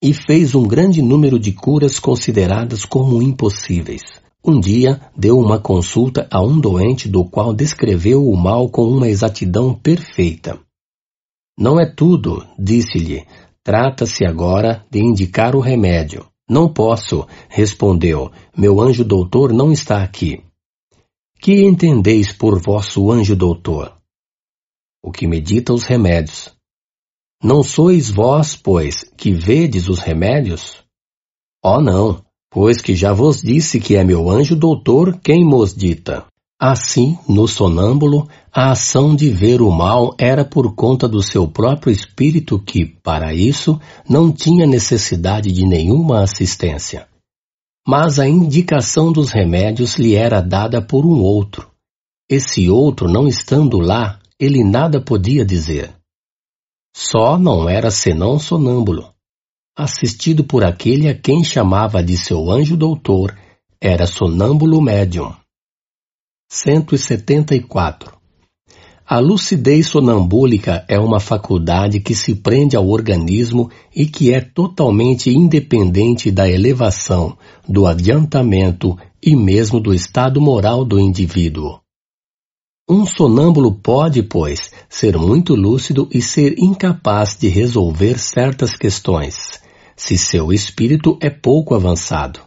e 0.02 0.12
fez 0.12 0.56
um 0.56 0.66
grande 0.66 1.00
número 1.00 1.38
de 1.38 1.52
curas 1.52 2.00
consideradas 2.00 2.84
como 2.84 3.22
impossíveis. 3.22 4.23
Um 4.46 4.60
dia 4.60 5.00
deu 5.16 5.38
uma 5.38 5.58
consulta 5.58 6.28
a 6.30 6.42
um 6.42 6.60
doente 6.60 7.08
do 7.08 7.24
qual 7.24 7.54
descreveu 7.54 8.28
o 8.28 8.36
mal 8.36 8.68
com 8.68 8.82
uma 8.82 9.08
exatidão 9.08 9.74
perfeita. 9.74 10.60
Não 11.58 11.80
é 11.80 11.86
tudo, 11.86 12.46
disse-lhe. 12.58 13.26
Trata-se 13.62 14.26
agora 14.26 14.84
de 14.90 14.98
indicar 14.98 15.56
o 15.56 15.60
remédio. 15.60 16.26
Não 16.46 16.70
posso, 16.70 17.26
respondeu. 17.48 18.30
Meu 18.54 18.82
anjo 18.82 19.02
doutor 19.02 19.50
não 19.50 19.72
está 19.72 20.02
aqui. 20.02 20.44
Que 21.40 21.62
entendeis 21.62 22.30
por 22.30 22.60
vosso 22.60 23.10
anjo 23.10 23.34
doutor? 23.34 23.96
O 25.02 25.10
que 25.10 25.26
medita 25.26 25.72
os 25.72 25.84
remédios. 25.84 26.54
Não 27.42 27.62
sois 27.62 28.10
vós, 28.10 28.56
pois, 28.56 29.04
que 29.16 29.32
vedes 29.32 29.88
os 29.88 30.00
remédios? 30.00 30.84
Oh, 31.62 31.80
não, 31.80 32.22
pois 32.54 32.80
que 32.80 32.94
já 32.94 33.12
vos 33.12 33.42
disse 33.42 33.80
que 33.80 33.96
é 33.96 34.04
meu 34.04 34.30
anjo 34.30 34.54
doutor 34.54 35.18
quem 35.20 35.44
mos 35.44 35.74
dita. 35.74 36.24
Assim, 36.56 37.18
no 37.28 37.48
sonâmbulo, 37.48 38.28
a 38.52 38.70
ação 38.70 39.16
de 39.16 39.28
ver 39.28 39.60
o 39.60 39.72
mal 39.72 40.14
era 40.16 40.44
por 40.44 40.72
conta 40.72 41.08
do 41.08 41.20
seu 41.20 41.48
próprio 41.48 41.92
espírito 41.92 42.56
que, 42.60 42.86
para 42.86 43.34
isso, 43.34 43.80
não 44.08 44.30
tinha 44.30 44.68
necessidade 44.68 45.50
de 45.50 45.66
nenhuma 45.66 46.22
assistência. 46.22 47.08
Mas 47.86 48.20
a 48.20 48.28
indicação 48.28 49.10
dos 49.10 49.30
remédios 49.30 49.96
lhe 49.96 50.14
era 50.14 50.40
dada 50.40 50.80
por 50.80 51.04
um 51.04 51.20
outro. 51.20 51.68
Esse 52.30 52.70
outro, 52.70 53.08
não 53.08 53.26
estando 53.26 53.80
lá, 53.80 54.20
ele 54.38 54.62
nada 54.62 55.00
podia 55.00 55.44
dizer. 55.44 55.92
Só 56.96 57.36
não 57.36 57.68
era 57.68 57.90
senão 57.90 58.38
sonâmbulo. 58.38 59.13
Assistido 59.76 60.44
por 60.44 60.62
aquele 60.62 61.08
a 61.08 61.18
quem 61.18 61.42
chamava 61.42 62.00
de 62.00 62.16
seu 62.16 62.48
anjo 62.48 62.76
doutor, 62.76 63.36
era 63.80 64.06
sonâmbulo 64.06 64.80
médium. 64.80 65.34
174. 66.48 68.16
A 69.04 69.18
lucidez 69.18 69.88
sonambúlica 69.88 70.84
é 70.86 70.96
uma 70.96 71.18
faculdade 71.18 71.98
que 71.98 72.14
se 72.14 72.36
prende 72.36 72.76
ao 72.76 72.88
organismo 72.88 73.68
e 73.92 74.06
que 74.06 74.32
é 74.32 74.40
totalmente 74.40 75.28
independente 75.28 76.30
da 76.30 76.48
elevação, 76.48 77.36
do 77.68 77.84
adiantamento 77.84 78.96
e 79.20 79.34
mesmo 79.34 79.80
do 79.80 79.92
estado 79.92 80.40
moral 80.40 80.84
do 80.84 81.00
indivíduo. 81.00 81.80
Um 82.88 83.04
sonâmbulo 83.04 83.74
pode, 83.74 84.22
pois, 84.22 84.70
ser 84.88 85.18
muito 85.18 85.56
lúcido 85.56 86.08
e 86.12 86.22
ser 86.22 86.54
incapaz 86.58 87.36
de 87.36 87.48
resolver 87.48 88.18
certas 88.18 88.74
questões, 88.74 89.63
se 89.96 90.16
seu 90.18 90.52
espírito 90.52 91.16
é 91.20 91.30
pouco 91.30 91.74
avançado. 91.74 92.40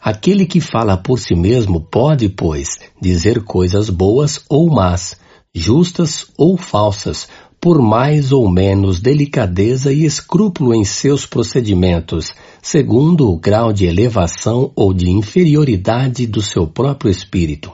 Aquele 0.00 0.46
que 0.46 0.60
fala 0.60 0.96
por 0.96 1.18
si 1.18 1.34
mesmo 1.34 1.80
pode, 1.80 2.28
pois, 2.28 2.78
dizer 3.00 3.42
coisas 3.42 3.90
boas 3.90 4.44
ou 4.48 4.70
más, 4.70 5.16
justas 5.54 6.26
ou 6.36 6.56
falsas, 6.56 7.28
por 7.60 7.80
mais 7.80 8.30
ou 8.30 8.48
menos 8.48 9.00
delicadeza 9.00 9.92
e 9.92 10.04
escrúpulo 10.04 10.74
em 10.74 10.84
seus 10.84 11.26
procedimentos, 11.26 12.32
segundo 12.62 13.28
o 13.28 13.36
grau 13.36 13.72
de 13.72 13.86
elevação 13.86 14.70
ou 14.76 14.92
de 14.92 15.10
inferioridade 15.10 16.26
do 16.26 16.40
seu 16.40 16.66
próprio 16.66 17.10
espírito. 17.10 17.72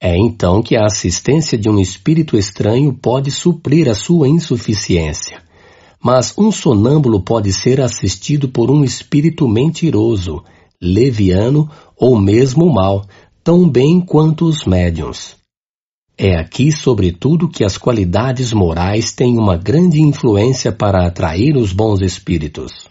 É 0.00 0.16
então 0.16 0.62
que 0.62 0.76
a 0.76 0.86
assistência 0.86 1.56
de 1.56 1.68
um 1.68 1.78
espírito 1.78 2.36
estranho 2.36 2.92
pode 2.92 3.30
suprir 3.30 3.88
a 3.88 3.94
sua 3.94 4.28
insuficiência. 4.28 5.45
Mas 6.06 6.32
um 6.38 6.52
sonâmbulo 6.52 7.20
pode 7.20 7.52
ser 7.52 7.80
assistido 7.80 8.48
por 8.48 8.70
um 8.70 8.84
espírito 8.84 9.48
mentiroso, 9.48 10.40
leviano 10.80 11.68
ou 11.96 12.16
mesmo 12.16 12.72
mal, 12.72 13.04
tão 13.42 13.68
bem 13.68 14.00
quanto 14.00 14.46
os 14.46 14.64
médiums. 14.64 15.34
É 16.16 16.38
aqui, 16.38 16.70
sobretudo, 16.70 17.48
que 17.48 17.64
as 17.64 17.76
qualidades 17.76 18.52
morais 18.52 19.12
têm 19.12 19.36
uma 19.36 19.56
grande 19.56 20.00
influência 20.00 20.70
para 20.70 21.04
atrair 21.04 21.56
os 21.56 21.72
bons 21.72 22.00
espíritos. 22.00 22.88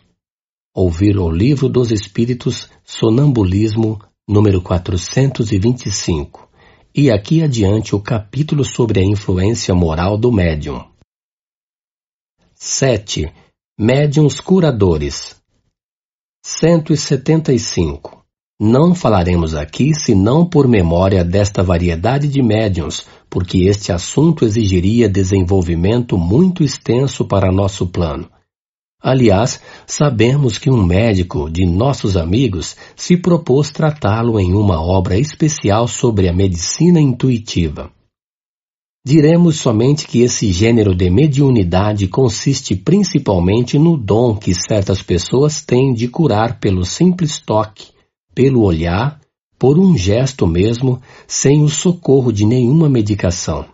Ouvir 0.76 1.17
o 1.17 1.31
Livro 1.31 1.69
dos 1.69 1.92
Espíritos, 1.92 2.67
Sonambulismo, 2.83 3.98
número 4.28 4.62
425, 4.62 6.49
e 6.94 7.10
aqui 7.10 7.42
adiante 7.42 7.96
o 7.96 7.99
capítulo 8.01 8.65
sobre 8.65 8.99
a 8.99 9.06
influência 9.06 9.74
moral 9.74 10.17
do 10.17 10.33
médium. 10.33 10.94
7. 12.57 13.29
Médiums 13.77 14.39
curadores. 14.39 15.35
175. 16.45 18.23
Não 18.57 18.95
falaremos 18.95 19.53
aqui 19.53 19.93
senão 19.93 20.45
por 20.45 20.65
memória 20.65 21.21
desta 21.25 21.61
variedade 21.61 22.29
de 22.29 22.41
médiums, 22.41 23.05
porque 23.29 23.65
este 23.65 23.91
assunto 23.91 24.45
exigiria 24.45 25.09
desenvolvimento 25.09 26.17
muito 26.17 26.63
extenso 26.63 27.25
para 27.25 27.51
nosso 27.51 27.88
plano. 27.88 28.29
Aliás, 29.03 29.59
sabemos 29.85 30.57
que 30.57 30.69
um 30.71 30.81
médico 30.81 31.49
de 31.49 31.65
nossos 31.65 32.15
amigos 32.15 32.77
se 32.95 33.17
propôs 33.17 33.69
tratá-lo 33.69 34.39
em 34.39 34.53
uma 34.53 34.81
obra 34.81 35.19
especial 35.19 35.89
sobre 35.89 36.29
a 36.29 36.33
medicina 36.33 37.01
intuitiva. 37.01 37.91
Diremos 39.07 39.57
somente 39.57 40.07
que 40.07 40.21
esse 40.21 40.51
gênero 40.51 40.95
de 40.95 41.11
mediunidade 41.11 42.07
consiste 42.07 42.75
principalmente 42.75 43.77
no 43.77 43.95
dom 43.95 44.35
que 44.35 44.51
certas 44.55 45.03
pessoas 45.03 45.63
têm 45.63 45.93
de 45.93 46.07
curar 46.07 46.59
pelo 46.59 46.83
simples 46.83 47.38
toque, 47.38 47.91
pelo 48.33 48.63
olhar, 48.63 49.21
por 49.59 49.77
um 49.77 49.95
gesto 49.95 50.47
mesmo, 50.47 50.99
sem 51.27 51.61
o 51.61 51.69
socorro 51.69 52.31
de 52.31 52.47
nenhuma 52.47 52.89
medicação. 52.89 53.67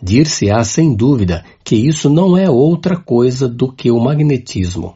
Dir-se-á 0.00 0.62
sem 0.62 0.94
dúvida 0.94 1.44
que 1.64 1.74
isso 1.74 2.08
não 2.08 2.38
é 2.38 2.48
outra 2.48 2.96
coisa 2.96 3.48
do 3.48 3.72
que 3.72 3.90
o 3.90 3.98
magnetismo. 3.98 4.94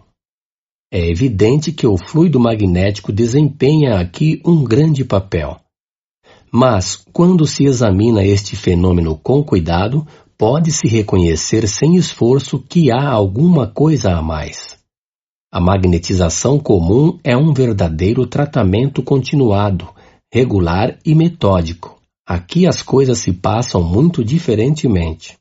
É 0.93 1.11
evidente 1.11 1.73
que 1.73 1.85
o 1.87 1.97
fluido 1.99 2.39
magnético 2.39 3.13
desempenha 3.13 3.99
aqui 3.99 4.41
um 4.47 4.63
grande 4.63 5.05
papel. 5.05 5.61
Mas, 6.53 6.97
quando 7.13 7.47
se 7.47 7.65
examina 7.65 8.25
este 8.25 8.57
fenômeno 8.57 9.17
com 9.17 9.43
cuidado, 9.43 10.07
pode-se 10.37 10.89
reconhecer 10.89 11.69
sem 11.69 11.97
esforço 11.97 12.59
que 12.59 12.91
há 12.91 13.09
alguma 13.09 13.67
coisa 13.67 14.13
a 14.13 14.23
mais. 14.23 14.79
A 15.53 15.61
magnetização 15.61 16.59
comum 16.59 17.19
é 17.23 17.37
um 17.37 17.53
verdadeiro 17.53 18.27
tratamento 18.27 19.03
continuado, 19.03 19.89
regular 20.33 20.99
e 21.05 21.15
metódico. 21.15 22.01
Aqui 22.27 22.67
as 22.67 22.83
coisas 22.83 23.19
se 23.19 23.33
passam 23.33 23.83
muito 23.83 24.25
diferentemente. 24.25 25.37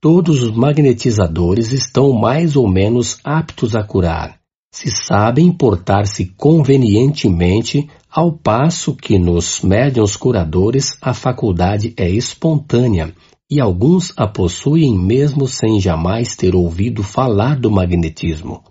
Todos 0.00 0.42
os 0.42 0.50
magnetizadores 0.50 1.72
estão 1.72 2.12
mais 2.12 2.56
ou 2.56 2.68
menos 2.68 3.18
aptos 3.24 3.76
a 3.76 3.82
curar, 3.82 4.38
se 4.72 4.90
sabem 4.90 5.50
portar-se 5.50 6.26
convenientemente, 6.36 7.88
ao 8.10 8.32
passo 8.32 8.94
que 8.94 9.18
nos 9.18 9.60
médiuns 9.60 10.16
curadores 10.16 10.96
a 11.00 11.12
faculdade 11.12 11.92
é 11.96 12.08
espontânea 12.08 13.14
e 13.50 13.60
alguns 13.60 14.12
a 14.16 14.26
possuem 14.26 14.98
mesmo 14.98 15.46
sem 15.46 15.80
jamais 15.80 16.36
ter 16.36 16.54
ouvido 16.54 17.02
falar 17.02 17.58
do 17.58 17.70
magnetismo. 17.70 18.62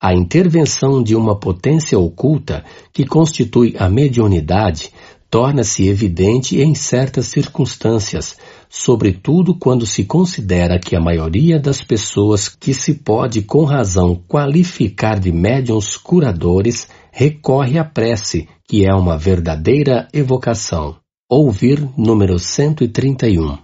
A 0.00 0.12
intervenção 0.14 1.02
de 1.02 1.16
uma 1.16 1.38
potência 1.38 1.98
oculta, 1.98 2.64
que 2.92 3.06
constitui 3.06 3.74
a 3.78 3.88
mediunidade, 3.88 4.90
torna-se 5.30 5.88
evidente 5.88 6.60
em 6.60 6.74
certas 6.74 7.26
circunstâncias, 7.26 8.36
sobretudo 8.68 9.54
quando 9.58 9.86
se 9.86 10.04
considera 10.04 10.78
que 10.78 10.94
a 10.94 11.00
maioria 11.00 11.58
das 11.58 11.82
pessoas 11.82 12.48
que 12.48 12.72
se 12.72 12.94
pode 12.94 13.42
com 13.42 13.64
razão 13.64 14.14
qualificar 14.28 15.18
de 15.18 15.32
médiums 15.32 15.96
curadores 15.96 16.86
recorre 17.16 17.78
à 17.78 17.84
prece, 17.84 18.48
que 18.68 18.84
é 18.84 18.92
uma 18.92 19.16
verdadeira 19.16 20.08
evocação. 20.12 20.96
Ouvir 21.30 21.88
número 21.96 22.40
131. 22.40 23.56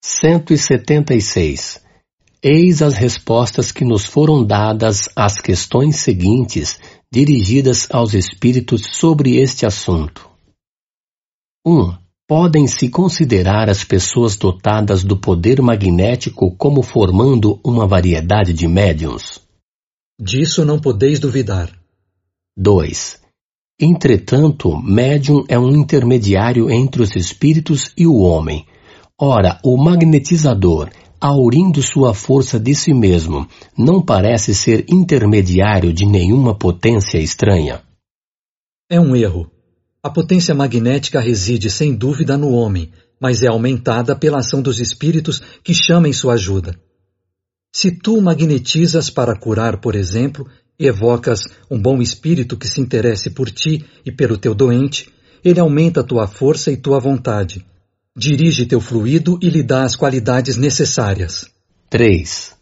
176. 0.00 1.82
Eis 2.40 2.82
as 2.82 2.94
respostas 2.94 3.72
que 3.72 3.84
nos 3.84 4.06
foram 4.06 4.44
dadas 4.44 5.08
às 5.16 5.40
questões 5.40 5.96
seguintes, 5.96 6.78
dirigidas 7.12 7.88
aos 7.90 8.14
espíritos 8.14 8.82
sobre 8.92 9.38
este 9.38 9.66
assunto. 9.66 10.30
1. 11.66 11.96
Podem-se 12.28 12.88
considerar 12.90 13.68
as 13.68 13.82
pessoas 13.82 14.36
dotadas 14.36 15.02
do 15.02 15.16
poder 15.16 15.60
magnético 15.60 16.54
como 16.56 16.80
formando 16.80 17.58
uma 17.64 17.88
variedade 17.88 18.52
de 18.52 18.68
médiums? 18.68 19.40
Disso 20.20 20.64
não 20.64 20.78
podeis 20.78 21.18
duvidar. 21.18 21.83
2. 22.56 23.20
Entretanto, 23.80 24.76
médium 24.80 25.44
é 25.48 25.58
um 25.58 25.74
intermediário 25.74 26.70
entre 26.70 27.02
os 27.02 27.16
espíritos 27.16 27.92
e 27.96 28.06
o 28.06 28.14
homem. 28.18 28.64
Ora, 29.20 29.58
o 29.64 29.76
magnetizador, 29.76 30.88
aurindo 31.20 31.82
sua 31.82 32.14
força 32.14 32.60
de 32.60 32.72
si 32.72 32.94
mesmo, 32.94 33.48
não 33.76 34.00
parece 34.00 34.54
ser 34.54 34.84
intermediário 34.88 35.92
de 35.92 36.06
nenhuma 36.06 36.54
potência 36.54 37.18
estranha. 37.18 37.82
É 38.88 39.00
um 39.00 39.16
erro. 39.16 39.50
A 40.00 40.08
potência 40.08 40.54
magnética 40.54 41.18
reside 41.18 41.68
sem 41.70 41.92
dúvida 41.92 42.38
no 42.38 42.50
homem, 42.50 42.92
mas 43.20 43.42
é 43.42 43.48
aumentada 43.48 44.14
pela 44.14 44.38
ação 44.38 44.62
dos 44.62 44.78
espíritos 44.78 45.42
que 45.64 45.74
chamam 45.74 46.12
sua 46.12 46.34
ajuda. 46.34 46.78
Se 47.74 47.90
tu 47.90 48.20
magnetizas 48.20 49.10
para 49.10 49.36
curar, 49.36 49.80
por 49.80 49.96
exemplo, 49.96 50.46
evocas 50.78 51.40
um 51.70 51.80
bom 51.80 52.00
espírito 52.00 52.56
que 52.56 52.66
se 52.66 52.80
interesse 52.80 53.30
por 53.30 53.50
ti 53.50 53.84
e 54.04 54.12
pelo 54.12 54.36
teu 54.36 54.54
doente, 54.54 55.10
ele 55.44 55.60
aumenta 55.60 56.02
tua 56.02 56.26
força 56.26 56.72
e 56.72 56.76
tua 56.76 56.98
vontade. 56.98 57.64
Dirige 58.16 58.66
teu 58.66 58.80
fluido 58.80 59.38
e 59.42 59.48
lhe 59.48 59.62
dá 59.62 59.82
as 59.82 59.96
qualidades 59.96 60.56
necessárias. 60.56 61.46
3. 61.90 62.52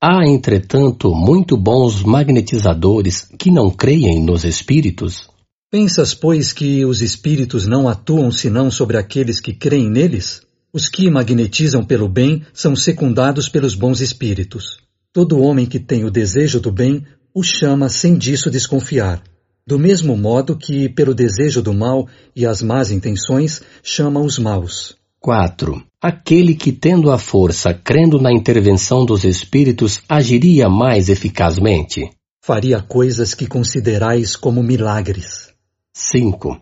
Há, 0.00 0.26
entretanto, 0.28 1.14
muito 1.14 1.56
bons 1.56 2.02
magnetizadores 2.04 3.28
que 3.38 3.50
não 3.50 3.70
creem 3.70 4.22
nos 4.22 4.44
espíritos? 4.44 5.28
Pensas, 5.70 6.14
pois, 6.14 6.52
que 6.52 6.84
os 6.84 7.02
espíritos 7.02 7.66
não 7.66 7.88
atuam 7.88 8.30
senão 8.30 8.70
sobre 8.70 8.96
aqueles 8.96 9.40
que 9.40 9.52
creem 9.52 9.90
neles? 9.90 10.42
Os 10.72 10.88
que 10.88 11.10
magnetizam 11.10 11.84
pelo 11.84 12.08
bem 12.08 12.42
são 12.52 12.76
secundados 12.76 13.48
pelos 13.48 13.74
bons 13.74 14.00
espíritos. 14.00 14.78
Todo 15.12 15.40
homem 15.40 15.66
que 15.66 15.80
tem 15.80 16.04
o 16.04 16.10
desejo 16.10 16.60
do 16.60 16.70
bem 16.70 17.04
o 17.38 17.42
chama 17.44 17.88
sem 17.88 18.18
disso 18.18 18.50
desconfiar. 18.50 19.22
Do 19.64 19.78
mesmo 19.78 20.16
modo 20.16 20.56
que, 20.56 20.88
pelo 20.88 21.14
desejo 21.14 21.62
do 21.62 21.72
mal 21.72 22.08
e 22.34 22.44
as 22.44 22.60
más 22.62 22.90
intenções, 22.90 23.62
chama 23.80 24.18
os 24.18 24.40
maus. 24.40 24.96
4. 25.20 25.80
Aquele 26.02 26.56
que, 26.56 26.72
tendo 26.72 27.12
a 27.12 27.18
força, 27.18 27.72
crendo 27.72 28.20
na 28.20 28.32
intervenção 28.32 29.04
dos 29.06 29.22
espíritos, 29.22 30.00
agiria 30.08 30.68
mais 30.68 31.08
eficazmente? 31.08 32.10
Faria 32.42 32.82
coisas 32.82 33.34
que 33.34 33.46
considerais 33.46 34.34
como 34.34 34.60
milagres. 34.60 35.52
5. 35.94 36.60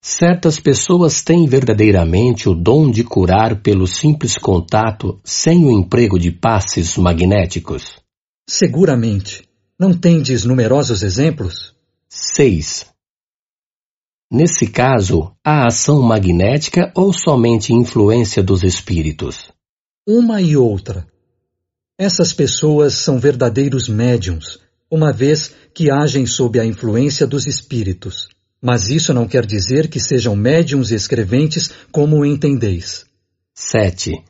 Certas 0.00 0.60
pessoas 0.60 1.22
têm 1.22 1.44
verdadeiramente 1.44 2.48
o 2.48 2.54
dom 2.54 2.88
de 2.88 3.02
curar 3.02 3.60
pelo 3.62 3.84
simples 3.84 4.38
contato 4.38 5.18
sem 5.24 5.64
o 5.64 5.72
emprego 5.72 6.20
de 6.20 6.30
passes 6.30 6.96
magnéticos? 6.96 7.98
Seguramente. 8.48 9.47
Não 9.78 9.96
tendes 9.96 10.44
numerosos 10.44 11.04
exemplos? 11.04 11.72
6. 12.08 12.86
Nesse 14.28 14.66
caso, 14.66 15.32
há 15.44 15.68
ação 15.68 16.02
magnética 16.02 16.92
ou 16.96 17.12
somente 17.12 17.72
influência 17.72 18.42
dos 18.42 18.64
espíritos? 18.64 19.52
Uma 20.04 20.42
e 20.42 20.56
outra. 20.56 21.06
Essas 21.96 22.32
pessoas 22.32 22.94
são 22.94 23.20
verdadeiros 23.20 23.88
médiums, 23.88 24.58
uma 24.90 25.12
vez 25.12 25.54
que 25.72 25.92
agem 25.92 26.26
sob 26.26 26.58
a 26.58 26.66
influência 26.66 27.24
dos 27.24 27.46
espíritos. 27.46 28.28
Mas 28.60 28.90
isso 28.90 29.14
não 29.14 29.28
quer 29.28 29.46
dizer 29.46 29.88
que 29.88 30.00
sejam 30.00 30.34
médiums 30.34 30.90
escreventes 30.90 31.70
como 31.92 32.26
entendeis. 32.26 33.06
7. 33.54 34.24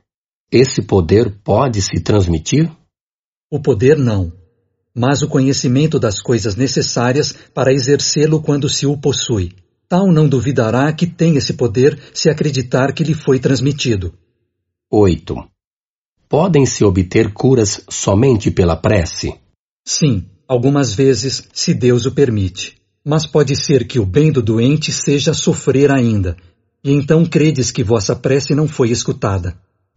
Esse 0.52 0.82
poder 0.82 1.38
pode 1.42 1.80
se 1.80 2.00
transmitir? 2.00 2.70
O 3.50 3.60
poder 3.60 3.96
não, 3.96 4.30
mas 4.94 5.22
o 5.22 5.28
conhecimento 5.28 5.98
das 5.98 6.20
coisas 6.20 6.56
necessárias 6.56 7.34
para 7.54 7.72
exercê-lo 7.72 8.40
quando 8.40 8.68
se 8.68 8.86
o 8.86 8.96
possui. 8.96 9.52
Tal 9.88 10.06
não 10.12 10.28
duvidará 10.28 10.92
que 10.92 11.06
tem 11.06 11.36
esse 11.36 11.54
poder 11.54 11.98
se 12.12 12.28
acreditar 12.28 12.92
que 12.92 13.04
lhe 13.04 13.14
foi 13.14 13.38
transmitido. 13.38 14.12
8. 14.90 15.34
Podem-se 16.28 16.84
obter 16.84 17.32
curas 17.32 17.82
somente 17.88 18.50
pela 18.50 18.76
prece? 18.76 19.34
Sim, 19.84 20.26
algumas 20.46 20.94
vezes, 20.94 21.48
se 21.52 21.72
Deus 21.72 22.04
o 22.04 22.12
permite 22.12 22.78
mas 23.08 23.24
pode 23.24 23.56
ser 23.56 23.86
que 23.86 23.98
o 23.98 24.04
bem 24.04 24.30
do 24.30 24.42
doente 24.42 24.92
seja 24.92 25.32
sofrer 25.32 25.90
ainda, 25.90 26.36
e 26.84 26.92
então 26.92 27.24
credes 27.24 27.70
que 27.70 27.82
vossa 27.82 28.14
prece 28.14 28.54
não 28.54 28.68
foi 28.68 28.90
escutada. 28.90 29.56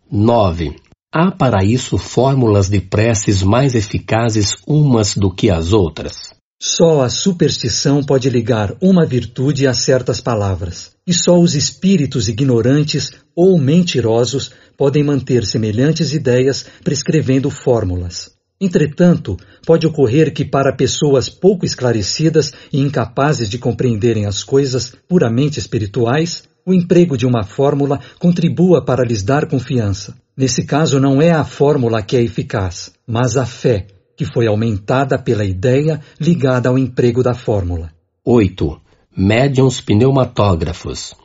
9. 0.09 0.77
Há 1.13 1.29
para 1.29 1.61
isso 1.61 1.97
fórmulas 1.97 2.69
de 2.69 2.79
preces 2.79 3.43
mais 3.43 3.75
eficazes 3.75 4.55
umas 4.65 5.13
do 5.13 5.29
que 5.29 5.49
as 5.49 5.73
outras. 5.73 6.33
Só 6.57 7.01
a 7.01 7.09
superstição 7.09 8.01
pode 8.01 8.29
ligar 8.29 8.73
uma 8.79 9.05
virtude 9.05 9.67
a 9.67 9.73
certas 9.73 10.21
palavras, 10.21 10.91
e 11.05 11.13
só 11.13 11.37
os 11.37 11.53
espíritos 11.53 12.29
ignorantes 12.29 13.11
ou 13.35 13.59
mentirosos 13.59 14.53
podem 14.77 15.03
manter 15.03 15.43
semelhantes 15.43 16.13
ideias 16.13 16.65
prescrevendo 16.81 17.49
fórmulas. 17.49 18.31
Entretanto, 18.61 19.35
pode 19.65 19.85
ocorrer 19.85 20.33
que 20.33 20.45
para 20.45 20.73
pessoas 20.73 21.27
pouco 21.27 21.65
esclarecidas 21.65 22.53
e 22.71 22.79
incapazes 22.79 23.49
de 23.49 23.57
compreenderem 23.57 24.25
as 24.25 24.45
coisas 24.45 24.93
puramente 25.09 25.59
espirituais, 25.59 26.43
o 26.65 26.73
emprego 26.73 27.17
de 27.17 27.25
uma 27.25 27.43
fórmula 27.43 27.99
contribua 28.17 28.85
para 28.85 29.03
lhes 29.03 29.23
dar 29.23 29.45
confiança. 29.45 30.15
Nesse 30.35 30.65
caso, 30.65 30.99
não 30.99 31.21
é 31.21 31.31
a 31.31 31.43
fórmula 31.43 32.01
que 32.01 32.15
é 32.15 32.21
eficaz, 32.21 32.91
mas 33.05 33.37
a 33.37 33.45
fé, 33.45 33.87
que 34.15 34.25
foi 34.25 34.47
aumentada 34.47 35.17
pela 35.19 35.43
ideia 35.43 35.99
ligada 36.19 36.69
ao 36.69 36.77
emprego 36.77 37.21
da 37.21 37.33
fórmula. 37.33 37.91
8. 38.23 38.81
Médiuns 39.17 39.81
pneumatógrafos 39.81 41.15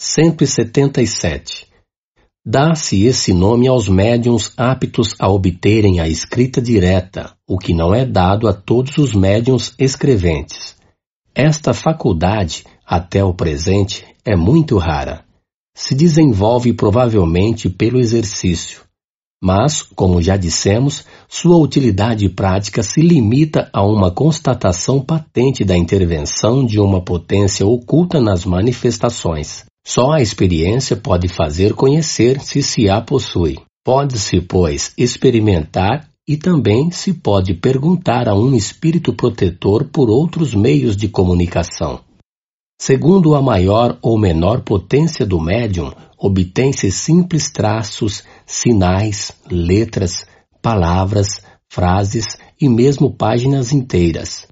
177. 0.00 1.68
Dá-se 2.44 3.04
esse 3.04 3.34
nome 3.34 3.68
aos 3.68 3.88
médiums 3.88 4.52
aptos 4.56 5.14
a 5.18 5.28
obterem 5.28 6.00
a 6.00 6.08
escrita 6.08 6.62
direta, 6.62 7.34
o 7.46 7.58
que 7.58 7.74
não 7.74 7.94
é 7.94 8.06
dado 8.06 8.48
a 8.48 8.54
todos 8.54 8.96
os 8.96 9.14
médiums 9.14 9.74
escreventes. 9.78 10.76
Esta 11.34 11.74
faculdade, 11.74 12.64
até 12.86 13.22
o 13.22 13.34
presente, 13.34 14.04
é 14.24 14.34
muito 14.34 14.78
rara. 14.78 15.27
Se 15.80 15.94
desenvolve 15.94 16.72
provavelmente 16.72 17.70
pelo 17.70 18.00
exercício. 18.00 18.80
Mas, 19.40 19.80
como 19.80 20.20
já 20.20 20.36
dissemos, 20.36 21.04
sua 21.28 21.56
utilidade 21.56 22.28
prática 22.28 22.82
se 22.82 23.00
limita 23.00 23.70
a 23.72 23.86
uma 23.86 24.10
constatação 24.10 25.00
patente 25.00 25.64
da 25.64 25.76
intervenção 25.76 26.66
de 26.66 26.80
uma 26.80 27.00
potência 27.00 27.64
oculta 27.64 28.20
nas 28.20 28.44
manifestações. 28.44 29.66
Só 29.86 30.10
a 30.10 30.20
experiência 30.20 30.96
pode 30.96 31.28
fazer 31.28 31.74
conhecer 31.74 32.40
se 32.40 32.60
se 32.60 32.90
a 32.90 33.00
possui. 33.00 33.56
Pode-se, 33.84 34.40
pois, 34.40 34.92
experimentar 34.98 36.08
e 36.28 36.36
também 36.36 36.90
se 36.90 37.14
pode 37.14 37.54
perguntar 37.54 38.28
a 38.28 38.34
um 38.34 38.52
espírito 38.52 39.14
protetor 39.14 39.84
por 39.84 40.10
outros 40.10 40.56
meios 40.56 40.96
de 40.96 41.08
comunicação. 41.08 42.00
Segundo 42.80 43.34
a 43.34 43.42
maior 43.42 43.98
ou 44.00 44.16
menor 44.16 44.62
potência 44.62 45.26
do 45.26 45.40
médium, 45.40 45.92
obtém-se 46.16 46.92
simples 46.92 47.50
traços, 47.50 48.22
sinais, 48.46 49.32
letras, 49.50 50.24
palavras, 50.62 51.42
frases 51.68 52.24
e 52.60 52.68
mesmo 52.68 53.10
páginas 53.10 53.72
inteiras. 53.72 54.46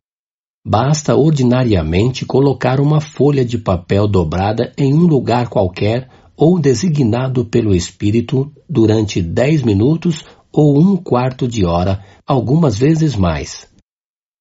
Basta 0.67 1.15
ordinariamente 1.15 2.27
colocar 2.27 2.81
uma 2.81 3.01
folha 3.01 3.45
de 3.45 3.57
papel 3.57 4.09
dobrada 4.09 4.73
em 4.77 4.93
um 4.93 5.07
lugar 5.07 5.49
qualquer 5.49 6.09
ou 6.37 6.59
designado 6.59 7.45
pelo 7.45 7.75
espírito 7.75 8.53
durante 8.69 9.23
dez 9.23 9.63
minutos 9.63 10.25
ou 10.53 10.79
um 10.79 10.97
quarto 10.97 11.47
de 11.47 11.65
hora, 11.65 12.05
algumas 12.27 12.77
vezes 12.77 13.15
mais. 13.15 13.69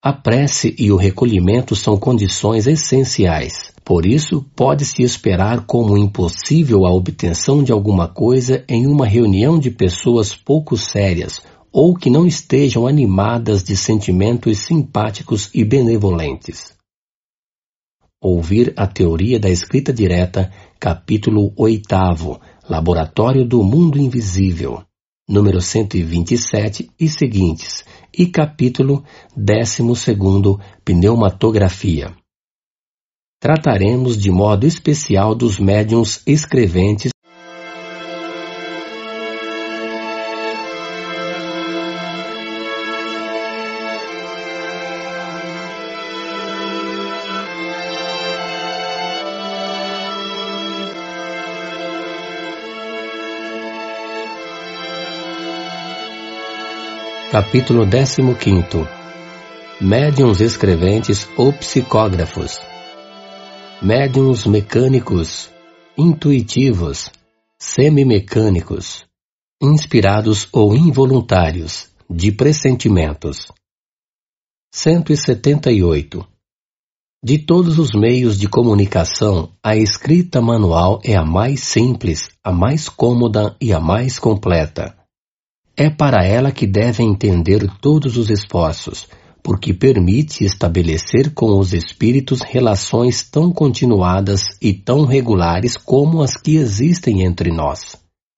A 0.07 0.13
prece 0.13 0.75
e 0.77 0.91
o 0.91 0.97
recolhimento 0.97 1.75
são 1.75 1.97
condições 1.97 2.67
essenciais. 2.67 3.73
Por 3.83 4.05
isso, 4.05 4.45
pode-se 4.55 5.01
esperar 5.01 5.65
como 5.65 5.97
impossível 5.97 6.85
a 6.85 6.93
obtenção 6.93 7.63
de 7.63 7.71
alguma 7.71 8.07
coisa 8.07 8.63
em 8.69 8.85
uma 8.85 9.07
reunião 9.07 9.57
de 9.57 9.71
pessoas 9.71 10.35
pouco 10.35 10.77
sérias 10.77 11.41
ou 11.71 11.95
que 11.95 12.11
não 12.11 12.27
estejam 12.27 12.85
animadas 12.85 13.63
de 13.63 13.75
sentimentos 13.75 14.59
simpáticos 14.59 15.49
e 15.55 15.65
benevolentes. 15.65 16.75
Ouvir 18.21 18.75
a 18.77 18.85
Teoria 18.85 19.39
da 19.39 19.49
Escrita 19.49 19.91
Direta, 19.91 20.51
capítulo 20.79 21.51
8, 21.57 21.83
Laboratório 22.69 23.43
do 23.43 23.63
Mundo 23.63 23.97
Invisível, 23.97 24.83
número 25.27 25.59
127 25.59 26.91
e 26.99 27.09
seguintes, 27.09 27.83
e 28.17 28.25
capítulo 28.25 29.03
12, 29.35 29.83
Pneumatografia. 30.83 32.15
Trataremos 33.39 34.17
de 34.17 34.31
modo 34.31 34.65
especial 34.65 35.35
dos 35.35 35.59
médiums 35.59 36.21
escreventes 36.25 37.11
Capítulo 57.35 57.85
15 57.85 58.21
Médiuns 59.81 60.39
escreventes 60.39 61.27
ou 61.35 61.51
psicógrafos 61.51 62.61
Médiuns 63.81 64.45
mecânicos, 64.45 65.49
intuitivos, 65.97 67.11
semimecânicos, 67.59 69.05
inspirados 69.61 70.47
ou 70.53 70.77
involuntários, 70.77 71.89
de 72.09 72.31
pressentimentos. 72.31 73.51
178. 74.73 76.25
De 77.21 77.37
todos 77.37 77.77
os 77.79 77.91
meios 77.93 78.39
de 78.39 78.47
comunicação, 78.47 79.51
a 79.61 79.75
escrita 79.75 80.39
manual 80.41 81.01
é 81.03 81.17
a 81.17 81.25
mais 81.25 81.59
simples, 81.65 82.29
a 82.41 82.53
mais 82.53 82.87
cômoda 82.87 83.57
e 83.59 83.73
a 83.73 83.79
mais 83.81 84.17
completa 84.17 84.95
é 85.77 85.89
para 85.89 86.25
ela 86.25 86.51
que 86.51 86.65
devem 86.65 87.09
entender 87.09 87.67
todos 87.81 88.17
os 88.17 88.29
esforços, 88.29 89.07
porque 89.43 89.73
permite 89.73 90.43
estabelecer 90.43 91.33
com 91.33 91.59
os 91.59 91.73
espíritos 91.73 92.41
relações 92.41 93.29
tão 93.29 93.51
continuadas 93.51 94.41
e 94.61 94.73
tão 94.73 95.05
regulares 95.05 95.75
como 95.75 96.21
as 96.21 96.37
que 96.37 96.55
existem 96.55 97.23
entre 97.23 97.51
nós. 97.51 97.97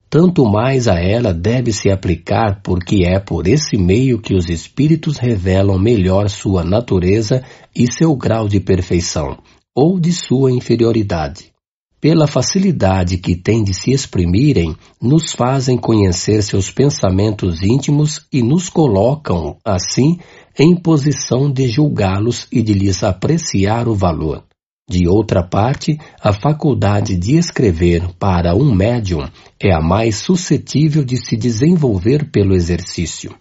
Tanto 0.10 0.46
mais 0.46 0.88
a 0.88 1.00
ela 1.00 1.34
deve 1.34 1.72
se 1.72 1.92
aplicar 1.92 2.62
porque 2.64 3.04
é 3.06 3.20
por 3.20 3.46
esse 3.46 3.78
meio 3.78 4.20
que 4.20 4.34
os 4.34 4.50
espíritos 4.50 5.18
revelam 5.18 5.78
melhor 5.78 6.30
sua 6.30 6.64
natureza 6.64 7.44
e 7.76 7.92
seu 7.92 8.16
grau 8.16 8.48
de 8.48 8.60
perfeição, 8.60 9.38
ou 9.76 10.00
de 10.00 10.12
sua 10.12 10.52
inferioridade 10.52 11.52
pela 12.00 12.28
facilidade 12.28 13.18
que 13.18 13.36
têm 13.36 13.64
de 13.64 13.74
se 13.74 13.92
exprimirem, 13.92 14.76
nos 15.02 15.34
fazem 15.34 15.78
conhecer 15.78 16.44
seus 16.44 16.70
pensamentos 16.70 17.64
íntimos 17.64 18.26
e 18.32 18.42
nos 18.42 18.70
colocam, 18.70 19.58
assim, 19.66 20.20
em 20.58 20.76
posição 20.76 21.52
de 21.52 21.68
julgá-los 21.68 22.48
e 22.52 22.62
de 22.62 22.74
lhes 22.74 23.04
apreciar 23.04 23.88
o 23.88 23.96
valor. 23.96 24.44
De 24.90 25.08
outra 25.08 25.44
parte, 25.44 26.00
a 26.22 26.32
faculdade 26.32 27.18
de 27.18 27.36
escrever 27.36 28.08
para 28.18 28.56
um 28.56 28.74
médium 28.74 29.28
é 29.62 29.74
a 29.74 29.82
mais 29.82 30.18
suscetível 30.18 31.04
de 31.04 31.18
se 31.18 31.36
desenvolver 31.36 32.32
pelo 32.32 32.56
exercício. 32.56 33.36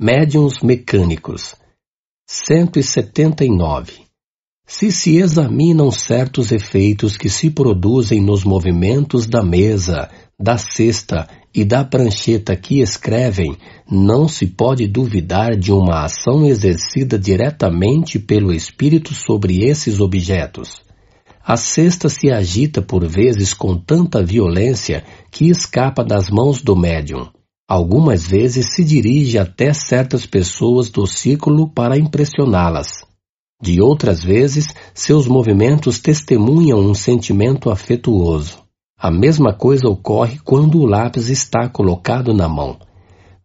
Médiums 0.00 0.62
mecânicos 0.62 1.56
179 2.28 4.09
se 4.72 4.92
se 4.92 5.16
examinam 5.16 5.90
certos 5.90 6.52
efeitos 6.52 7.16
que 7.16 7.28
se 7.28 7.50
produzem 7.50 8.20
nos 8.20 8.44
movimentos 8.44 9.26
da 9.26 9.42
mesa, 9.42 10.08
da 10.38 10.56
cesta 10.56 11.26
e 11.52 11.64
da 11.64 11.84
prancheta 11.84 12.54
que 12.54 12.80
escrevem, 12.80 13.56
não 13.90 14.28
se 14.28 14.46
pode 14.46 14.86
duvidar 14.86 15.56
de 15.56 15.72
uma 15.72 16.04
ação 16.04 16.46
exercida 16.46 17.18
diretamente 17.18 18.16
pelo 18.16 18.52
espírito 18.52 19.12
sobre 19.12 19.64
esses 19.64 19.98
objetos. 19.98 20.80
A 21.44 21.56
cesta 21.56 22.08
se 22.08 22.30
agita 22.30 22.80
por 22.80 23.04
vezes 23.04 23.52
com 23.52 23.76
tanta 23.76 24.22
violência 24.22 25.02
que 25.32 25.48
escapa 25.48 26.04
das 26.04 26.30
mãos 26.30 26.62
do 26.62 26.76
médium. 26.76 27.26
Algumas 27.68 28.24
vezes 28.24 28.72
se 28.72 28.84
dirige 28.84 29.36
até 29.36 29.72
certas 29.72 30.26
pessoas 30.26 30.90
do 30.90 31.08
círculo 31.08 31.68
para 31.68 31.98
impressioná-las. 31.98 33.09
De 33.60 33.80
outras 33.82 34.22
vezes, 34.22 34.74
seus 34.94 35.26
movimentos 35.26 35.98
testemunham 35.98 36.78
um 36.78 36.94
sentimento 36.94 37.70
afetuoso. 37.70 38.58
A 38.98 39.10
mesma 39.10 39.52
coisa 39.52 39.88
ocorre 39.88 40.38
quando 40.44 40.78
o 40.78 40.86
lápis 40.86 41.28
está 41.28 41.68
colocado 41.68 42.32
na 42.32 42.48
mão. 42.48 42.78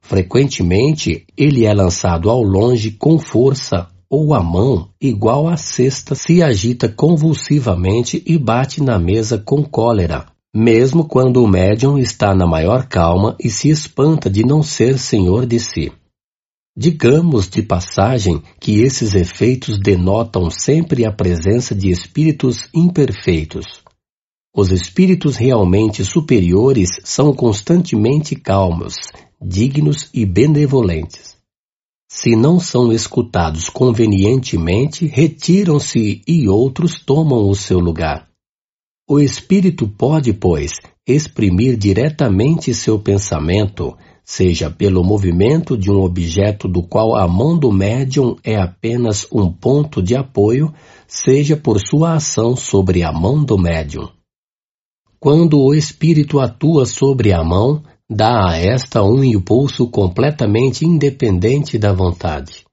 Frequentemente, 0.01 1.25
ele 1.35 1.65
é 1.65 1.73
lançado 1.73 2.29
ao 2.29 2.41
longe 2.41 2.91
com 2.91 3.17
força 3.17 3.87
ou 4.09 4.33
a 4.33 4.41
mão, 4.41 4.89
igual 5.01 5.47
à 5.47 5.57
cesta, 5.57 6.15
se 6.15 6.41
agita 6.41 6.87
convulsivamente 6.87 8.23
e 8.25 8.37
bate 8.37 8.81
na 8.81 8.99
mesa 8.99 9.37
com 9.37 9.63
cólera, 9.63 10.27
mesmo 10.55 11.05
quando 11.05 11.43
o 11.43 11.47
médium 11.47 11.97
está 11.97 12.33
na 12.35 12.45
maior 12.45 12.87
calma 12.87 13.35
e 13.43 13.49
se 13.49 13.69
espanta 13.69 14.29
de 14.29 14.45
não 14.45 14.61
ser 14.61 14.97
senhor 14.97 15.45
de 15.45 15.59
si. 15.59 15.91
Digamos 16.77 17.47
de 17.47 17.61
passagem 17.61 18.41
que 18.59 18.81
esses 18.81 19.15
efeitos 19.15 19.79
denotam 19.79 20.49
sempre 20.49 21.05
a 21.05 21.11
presença 21.11 21.73
de 21.73 21.89
espíritos 21.89 22.67
imperfeitos. 22.73 23.81
Os 24.53 24.71
espíritos 24.71 25.37
realmente 25.37 26.03
superiores 26.03 26.89
são 27.03 27.33
constantemente 27.33 28.35
calmos, 28.35 28.95
dignos 29.41 30.09
e 30.13 30.25
benevolentes. 30.25 31.37
Se 32.11 32.35
não 32.35 32.59
são 32.59 32.91
escutados 32.91 33.69
convenientemente, 33.69 35.05
retiram-se 35.05 36.21
e 36.27 36.47
outros 36.49 36.99
tomam 36.99 37.49
o 37.49 37.55
seu 37.55 37.79
lugar. 37.79 38.29
O 39.07 39.19
espírito 39.19 39.87
pode, 39.87 40.33
pois, 40.33 40.73
exprimir 41.07 41.77
diretamente 41.77 42.73
seu 42.73 42.99
pensamento, 42.99 43.95
seja 44.25 44.71
pelo 44.71 45.03
movimento 45.03 45.77
de 45.77 45.91
um 45.91 46.01
objeto 46.01 46.67
do 46.67 46.81
qual 46.81 47.15
a 47.15 47.27
mão 47.27 47.57
do 47.57 47.71
médium 47.71 48.35
é 48.43 48.55
apenas 48.55 49.27
um 49.31 49.51
ponto 49.51 50.01
de 50.01 50.15
apoio, 50.15 50.73
seja 51.07 51.55
por 51.55 51.79
sua 51.79 52.15
ação 52.15 52.55
sobre 52.55 53.03
a 53.03 53.11
mão 53.11 53.43
do 53.43 53.55
médium. 53.55 54.09
Quando 55.19 55.61
o 55.61 55.73
espírito 55.75 56.39
atua 56.39 56.85
sobre 56.85 57.31
a 57.31 57.43
mão, 57.43 57.83
dá 58.09 58.49
a 58.49 58.57
esta 58.57 59.03
um 59.03 59.23
impulso 59.23 59.87
completamente 59.87 60.85
independente 60.85 61.77
da 61.77 61.93
vontade. 61.93 62.65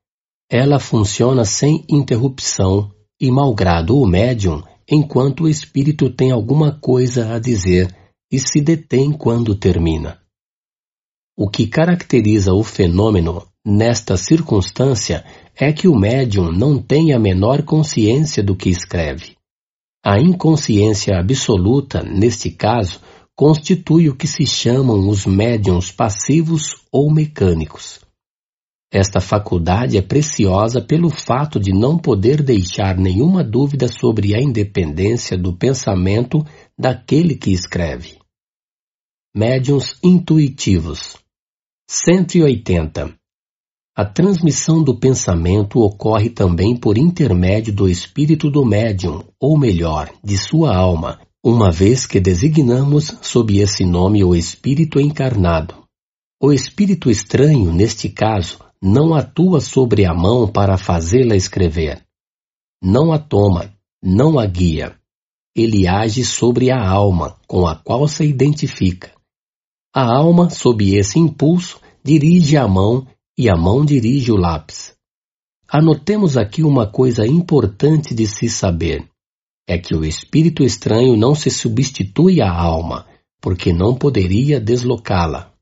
Ela 0.51 0.78
funciona 0.78 1.44
sem 1.44 1.85
interrupção 1.88 2.90
e 3.20 3.31
malgrado 3.31 3.99
o 3.99 4.06
médium, 4.06 4.62
enquanto 4.90 5.44
o 5.44 5.49
espírito 5.49 6.10
tem 6.10 6.31
alguma 6.31 6.72
coisa 6.72 7.35
a 7.35 7.38
dizer 7.38 7.94
e 8.31 8.38
se 8.38 8.60
detém 8.60 9.12
quando 9.12 9.54
termina. 9.54 10.22
O 11.34 11.48
que 11.48 11.66
caracteriza 11.66 12.52
o 12.52 12.62
fenômeno 12.62 13.42
nesta 13.65 14.18
circunstância 14.18 15.24
é 15.56 15.72
que 15.72 15.88
o 15.88 15.94
médium 15.94 16.52
não 16.52 16.78
tem 16.78 17.15
a 17.15 17.18
menor 17.18 17.62
consciência 17.62 18.42
do 18.42 18.54
que 18.54 18.68
escreve. 18.68 19.36
A 20.04 20.20
inconsciência 20.20 21.18
absoluta, 21.18 22.02
neste 22.02 22.50
caso, 22.50 23.00
constitui 23.34 24.10
o 24.10 24.16
que 24.16 24.26
se 24.26 24.44
chamam 24.44 25.08
os 25.08 25.24
médiums 25.24 25.90
passivos 25.90 26.76
ou 26.92 27.10
mecânicos. 27.10 28.00
Esta 28.92 29.18
faculdade 29.18 29.97
é 29.97 30.02
preciosa 30.02 30.82
pelo 30.82 31.08
fato 31.08 31.58
de 31.58 31.72
não 31.72 31.97
poder 31.97 32.42
deixar 32.42 32.98
nenhuma 32.98 33.42
dúvida 33.42 33.88
sobre 33.88 34.34
a 34.34 34.38
independência 34.38 35.38
do 35.38 35.56
pensamento 35.56 36.44
daquele 36.78 37.36
que 37.36 37.52
escreve. 37.52 38.18
Médiuns 39.34 39.97
intuitivos 40.04 41.22
180. 41.94 43.12
A 43.94 44.04
transmissão 44.06 44.82
do 44.82 44.98
pensamento 44.98 45.78
ocorre 45.78 46.30
também 46.30 46.74
por 46.74 46.96
intermédio 46.96 47.70
do 47.70 47.86
espírito 47.86 48.50
do 48.50 48.64
médium, 48.64 49.22
ou 49.38 49.58
melhor, 49.58 50.10
de 50.24 50.38
sua 50.38 50.74
alma, 50.74 51.20
uma 51.44 51.70
vez 51.70 52.06
que 52.06 52.18
designamos 52.18 53.14
sob 53.20 53.58
esse 53.58 53.84
nome 53.84 54.24
o 54.24 54.34
espírito 54.34 54.98
encarnado. 54.98 55.84
O 56.42 56.50
espírito 56.50 57.10
estranho, 57.10 57.70
neste 57.70 58.08
caso, 58.08 58.58
não 58.80 59.14
atua 59.14 59.60
sobre 59.60 60.06
a 60.06 60.14
mão 60.14 60.48
para 60.50 60.78
fazê-la 60.78 61.36
escrever. 61.36 62.02
Não 62.82 63.12
a 63.12 63.18
toma, 63.18 63.70
não 64.02 64.38
a 64.38 64.46
guia. 64.46 64.96
Ele 65.54 65.86
age 65.86 66.24
sobre 66.24 66.70
a 66.70 66.82
alma, 66.82 67.36
com 67.46 67.66
a 67.66 67.76
qual 67.76 68.08
se 68.08 68.24
identifica. 68.24 69.12
A 69.94 70.04
alma, 70.16 70.48
sob 70.48 70.96
esse 70.96 71.18
impulso, 71.18 71.81
dirige 72.04 72.56
a 72.56 72.67
mão 72.67 73.06
e 73.38 73.49
a 73.49 73.56
mão 73.56 73.85
dirige 73.85 74.33
o 74.33 74.36
lápis. 74.36 74.94
Anotemos 75.68 76.36
aqui 76.36 76.62
uma 76.62 76.86
coisa 76.86 77.26
importante 77.26 78.15
de 78.15 78.26
se 78.26 78.49
saber: 78.49 79.08
é 79.67 79.78
que 79.78 79.94
o 79.94 80.04
espírito 80.04 80.62
estranho 80.62 81.17
não 81.17 81.35
se 81.35 81.51
substitui 81.51 82.40
à 82.40 82.51
alma, 82.51 83.06
porque 83.40 83.72
não 83.72 83.94
poderia 83.94 84.60
deslocá-la. 84.60 85.52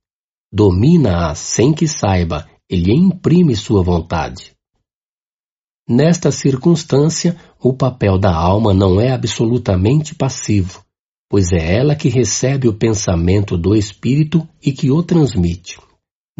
Domina-a 0.53 1.35
sem 1.35 1.73
que 1.73 1.87
saiba, 1.87 2.49
ele 2.69 2.93
imprime 2.93 3.55
sua 3.55 3.83
vontade. 3.83 4.53
Nesta 5.89 6.31
circunstância, 6.31 7.37
o 7.59 7.73
papel 7.73 8.19
da 8.19 8.35
alma 8.35 8.73
não 8.73 9.01
é 9.01 9.13
absolutamente 9.13 10.15
passivo, 10.15 10.85
pois 11.29 11.53
é 11.53 11.77
ela 11.77 11.95
que 11.95 12.09
recebe 12.09 12.69
o 12.69 12.75
pensamento 12.75 13.57
do 13.57 13.77
espírito 13.77 14.49
e 14.65 14.73
que 14.73 14.91
o 14.91 15.03
transmite. 15.03 15.79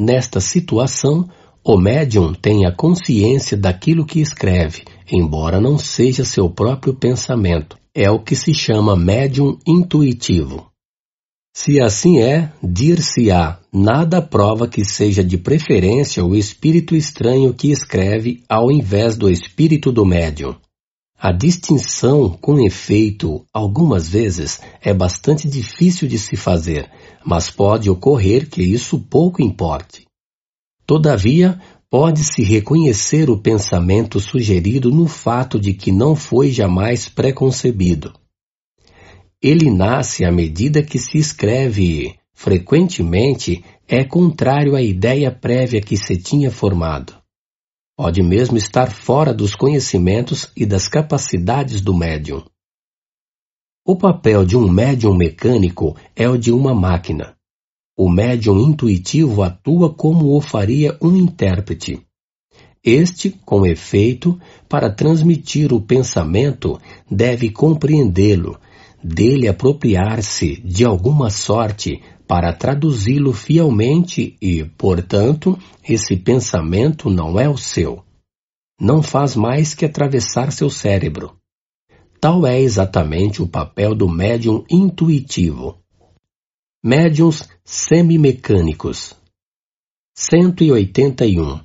Nesta 0.03 0.41
situação, 0.41 1.29
o 1.63 1.77
médium 1.77 2.33
tem 2.33 2.65
a 2.65 2.75
consciência 2.75 3.55
daquilo 3.55 4.07
que 4.07 4.19
escreve, 4.19 4.83
embora 5.13 5.61
não 5.61 5.77
seja 5.77 6.25
seu 6.25 6.49
próprio 6.49 6.95
pensamento. 6.95 7.77
É 7.95 8.11
o 8.11 8.19
que 8.19 8.35
se 8.35 8.55
chama 8.55 8.97
médium 8.97 9.59
intuitivo. 9.67 10.71
Se 11.55 11.79
assim 11.83 12.19
é, 12.19 12.51
dir-se-á, 12.63 13.59
nada 13.71 14.23
prova 14.23 14.67
que 14.67 14.87
seja 14.87 15.23
de 15.23 15.37
preferência 15.37 16.25
o 16.25 16.35
espírito 16.35 16.97
estranho 16.97 17.53
que 17.53 17.71
escreve 17.71 18.43
ao 18.49 18.73
invés 18.73 19.19
do 19.19 19.29
espírito 19.29 19.93
do 19.93 20.07
médium. 20.07 20.57
A 21.23 21.33
distinção, 21.33 22.31
com 22.31 22.59
efeito, 22.59 23.45
algumas 23.53 24.09
vezes 24.09 24.59
é 24.81 24.95
bastante 24.95 25.47
difícil 25.47 26.09
de 26.09 26.19
se 26.19 26.35
fazer, 26.35 26.91
mas 27.23 27.51
pode 27.51 27.91
ocorrer 27.91 28.49
que 28.49 28.63
isso 28.63 28.99
pouco 28.99 29.43
importe. 29.43 30.07
Todavia, 30.87 31.61
pode-se 31.91 32.43
reconhecer 32.43 33.29
o 33.29 33.37
pensamento 33.37 34.19
sugerido 34.19 34.91
no 34.91 35.07
fato 35.07 35.61
de 35.61 35.75
que 35.75 35.93
não 35.93 36.17
foi 36.17 36.51
jamais 36.51 37.07
preconcebido. 37.07 38.15
Ele 39.43 39.71
nasce 39.71 40.25
à 40.25 40.33
medida 40.33 40.83
que 40.83 40.99
se 40.99 41.19
escreve 41.19 41.83
e, 41.83 42.15
frequentemente, 42.33 43.63
é 43.87 44.05
contrário 44.05 44.75
à 44.75 44.81
ideia 44.81 45.31
prévia 45.31 45.83
que 45.83 45.99
se 45.99 46.17
tinha 46.17 46.51
formado 46.51 47.20
pode 48.01 48.23
mesmo 48.23 48.57
estar 48.57 48.91
fora 48.91 49.35
dos 49.35 49.55
conhecimentos 49.55 50.51
e 50.57 50.65
das 50.65 50.89
capacidades 50.89 51.83
do 51.83 51.95
médium. 51.95 52.43
O 53.87 53.95
papel 53.95 54.47
de 54.47 54.57
um 54.57 54.73
médium 54.73 55.15
mecânico 55.15 55.95
é 56.17 56.27
o 56.27 56.39
de 56.39 56.51
uma 56.51 56.75
máquina. 56.75 57.35
O 57.95 58.09
médium 58.09 58.59
intuitivo 58.59 59.43
atua 59.43 59.93
como 59.93 60.35
o 60.35 60.41
faria 60.41 60.97
um 61.03 61.15
intérprete. 61.15 62.01
Este, 62.83 63.29
com 63.45 63.67
efeito, 63.67 64.41
para 64.67 64.91
transmitir 64.91 65.71
o 65.71 65.79
pensamento, 65.79 66.81
deve 67.11 67.51
compreendê-lo, 67.51 68.59
dele 69.05 69.47
apropriar-se 69.47 70.59
de 70.63 70.87
alguma 70.87 71.29
sorte 71.29 72.01
para 72.31 72.53
traduzi-lo 72.53 73.33
fielmente 73.33 74.37
e, 74.41 74.65
portanto, 74.65 75.59
esse 75.83 76.17
pensamento 76.17 77.11
não 77.11 77.41
é 77.41 77.49
o 77.49 77.57
seu. 77.57 78.05
Não 78.81 79.03
faz 79.03 79.35
mais 79.35 79.75
que 79.75 79.85
atravessar 79.85 80.53
seu 80.53 80.71
cérebro. 80.71 81.37
Tal 82.21 82.47
é 82.47 82.61
exatamente 82.61 83.43
o 83.43 83.49
papel 83.49 83.97
do 83.97 84.09
médium 84.09 84.65
intuitivo. 84.71 85.81
Médiums 86.85 87.49
semimecânicos 87.65 89.13
181 90.17 91.59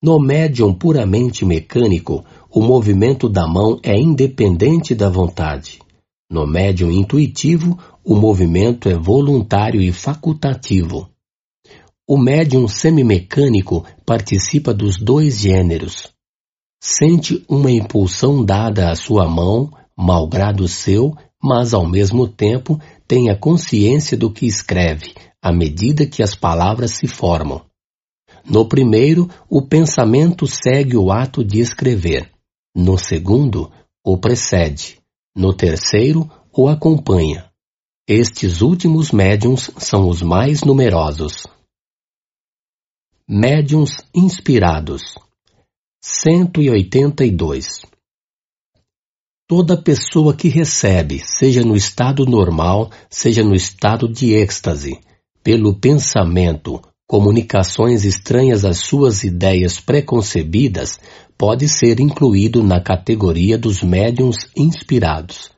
No 0.00 0.20
médium 0.20 0.72
puramente 0.72 1.44
mecânico, 1.44 2.24
o 2.48 2.62
movimento 2.62 3.28
da 3.28 3.48
mão 3.48 3.80
é 3.82 3.98
independente 3.98 4.94
da 4.94 5.10
vontade. 5.10 5.80
No 6.30 6.46
médium 6.46 6.92
intuitivo, 6.92 7.76
o 8.04 8.14
movimento 8.14 8.88
é 8.88 8.94
voluntário 8.94 9.80
e 9.80 9.90
facultativo. 9.90 11.08
O 12.06 12.18
médium 12.18 12.68
semimecânico 12.68 13.84
participa 14.04 14.74
dos 14.74 14.98
dois 14.98 15.38
gêneros. 15.38 16.12
Sente 16.82 17.42
uma 17.48 17.70
impulsão 17.70 18.44
dada 18.44 18.90
à 18.90 18.94
sua 18.94 19.26
mão, 19.26 19.72
malgrado 19.96 20.68
seu, 20.68 21.16
mas 21.42 21.72
ao 21.72 21.88
mesmo 21.88 22.28
tempo 22.28 22.78
tem 23.08 23.30
a 23.30 23.38
consciência 23.38 24.18
do 24.18 24.30
que 24.30 24.44
escreve, 24.44 25.14
à 25.42 25.50
medida 25.50 26.06
que 26.06 26.22
as 26.22 26.34
palavras 26.34 26.90
se 26.90 27.06
formam. 27.06 27.62
No 28.44 28.68
primeiro, 28.68 29.30
o 29.48 29.62
pensamento 29.62 30.46
segue 30.46 30.94
o 30.94 31.10
ato 31.10 31.42
de 31.42 31.58
escrever. 31.60 32.30
No 32.76 32.98
segundo, 32.98 33.72
o 34.04 34.18
precede. 34.18 34.98
No 35.34 35.54
terceiro, 35.54 36.30
o 36.52 36.68
acompanha. 36.68 37.53
Estes 38.06 38.60
últimos 38.60 39.12
médiums 39.12 39.70
são 39.78 40.06
os 40.10 40.20
mais 40.20 40.60
numerosos. 40.60 41.46
Médiums 43.26 43.96
inspirados 44.14 45.14
182 46.02 47.80
Toda 49.48 49.80
pessoa 49.80 50.36
que 50.36 50.48
recebe, 50.48 51.18
seja 51.18 51.62
no 51.62 51.74
estado 51.74 52.26
normal, 52.26 52.90
seja 53.08 53.42
no 53.42 53.54
estado 53.54 54.06
de 54.06 54.34
êxtase, 54.34 55.00
pelo 55.42 55.74
pensamento, 55.74 56.82
comunicações 57.08 58.04
estranhas 58.04 58.66
às 58.66 58.80
suas 58.80 59.24
ideias 59.24 59.80
preconcebidas, 59.80 61.00
pode 61.38 61.66
ser 61.70 62.00
incluído 62.00 62.62
na 62.62 62.82
categoria 62.82 63.56
dos 63.56 63.82
médiums 63.82 64.46
inspirados. 64.54 65.54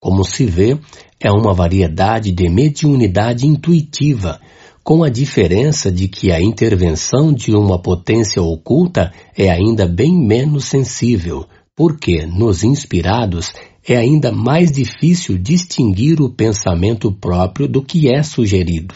Como 0.00 0.24
se 0.24 0.46
vê, 0.46 0.80
é 1.22 1.30
uma 1.30 1.52
variedade 1.52 2.32
de 2.32 2.48
mediunidade 2.48 3.46
intuitiva, 3.46 4.40
com 4.82 5.04
a 5.04 5.10
diferença 5.10 5.92
de 5.92 6.08
que 6.08 6.32
a 6.32 6.40
intervenção 6.40 7.32
de 7.32 7.54
uma 7.54 7.78
potência 7.78 8.42
oculta 8.42 9.12
é 9.36 9.50
ainda 9.50 9.86
bem 9.86 10.18
menos 10.18 10.64
sensível, 10.64 11.46
porque, 11.76 12.24
nos 12.26 12.64
inspirados, 12.64 13.52
é 13.86 13.96
ainda 13.96 14.32
mais 14.32 14.72
difícil 14.72 15.36
distinguir 15.36 16.20
o 16.20 16.30
pensamento 16.30 17.12
próprio 17.12 17.68
do 17.68 17.82
que 17.82 18.08
é 18.08 18.22
sugerido. 18.22 18.94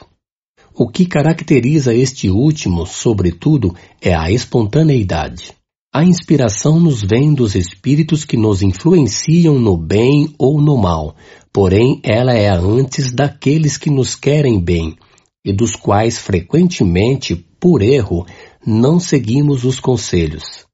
O 0.74 0.88
que 0.88 1.06
caracteriza 1.06 1.94
este 1.94 2.28
último, 2.28 2.84
sobretudo, 2.86 3.74
é 4.00 4.14
a 4.14 4.30
espontaneidade. 4.30 5.52
A 5.94 6.02
inspiração 6.02 6.80
nos 6.80 7.02
vem 7.02 7.32
dos 7.32 7.54
espíritos 7.54 8.24
que 8.24 8.36
nos 8.36 8.62
influenciam 8.62 9.60
no 9.60 9.76
bem 9.76 10.34
ou 10.36 10.60
no 10.60 10.76
mal, 10.76 11.14
porém 11.54 12.00
ela 12.02 12.34
é 12.34 12.48
antes 12.48 13.12
daqueles 13.12 13.78
que 13.78 13.88
nos 13.88 14.16
querem 14.16 14.60
bem 14.60 14.98
e 15.44 15.52
dos 15.52 15.76
quais 15.76 16.18
frequentemente, 16.18 17.36
por 17.36 17.80
erro, 17.80 18.26
não 18.66 18.98
seguimos 18.98 19.62
os 19.64 19.78
conselhos. 19.78 20.66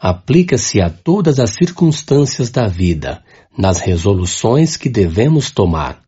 Aplica-se 0.00 0.80
a 0.80 0.90
todas 0.90 1.38
as 1.38 1.50
circunstâncias 1.50 2.50
da 2.50 2.66
vida, 2.66 3.22
nas 3.56 3.78
resoluções 3.78 4.76
que 4.76 4.88
devemos 4.88 5.52
tomar. 5.52 6.02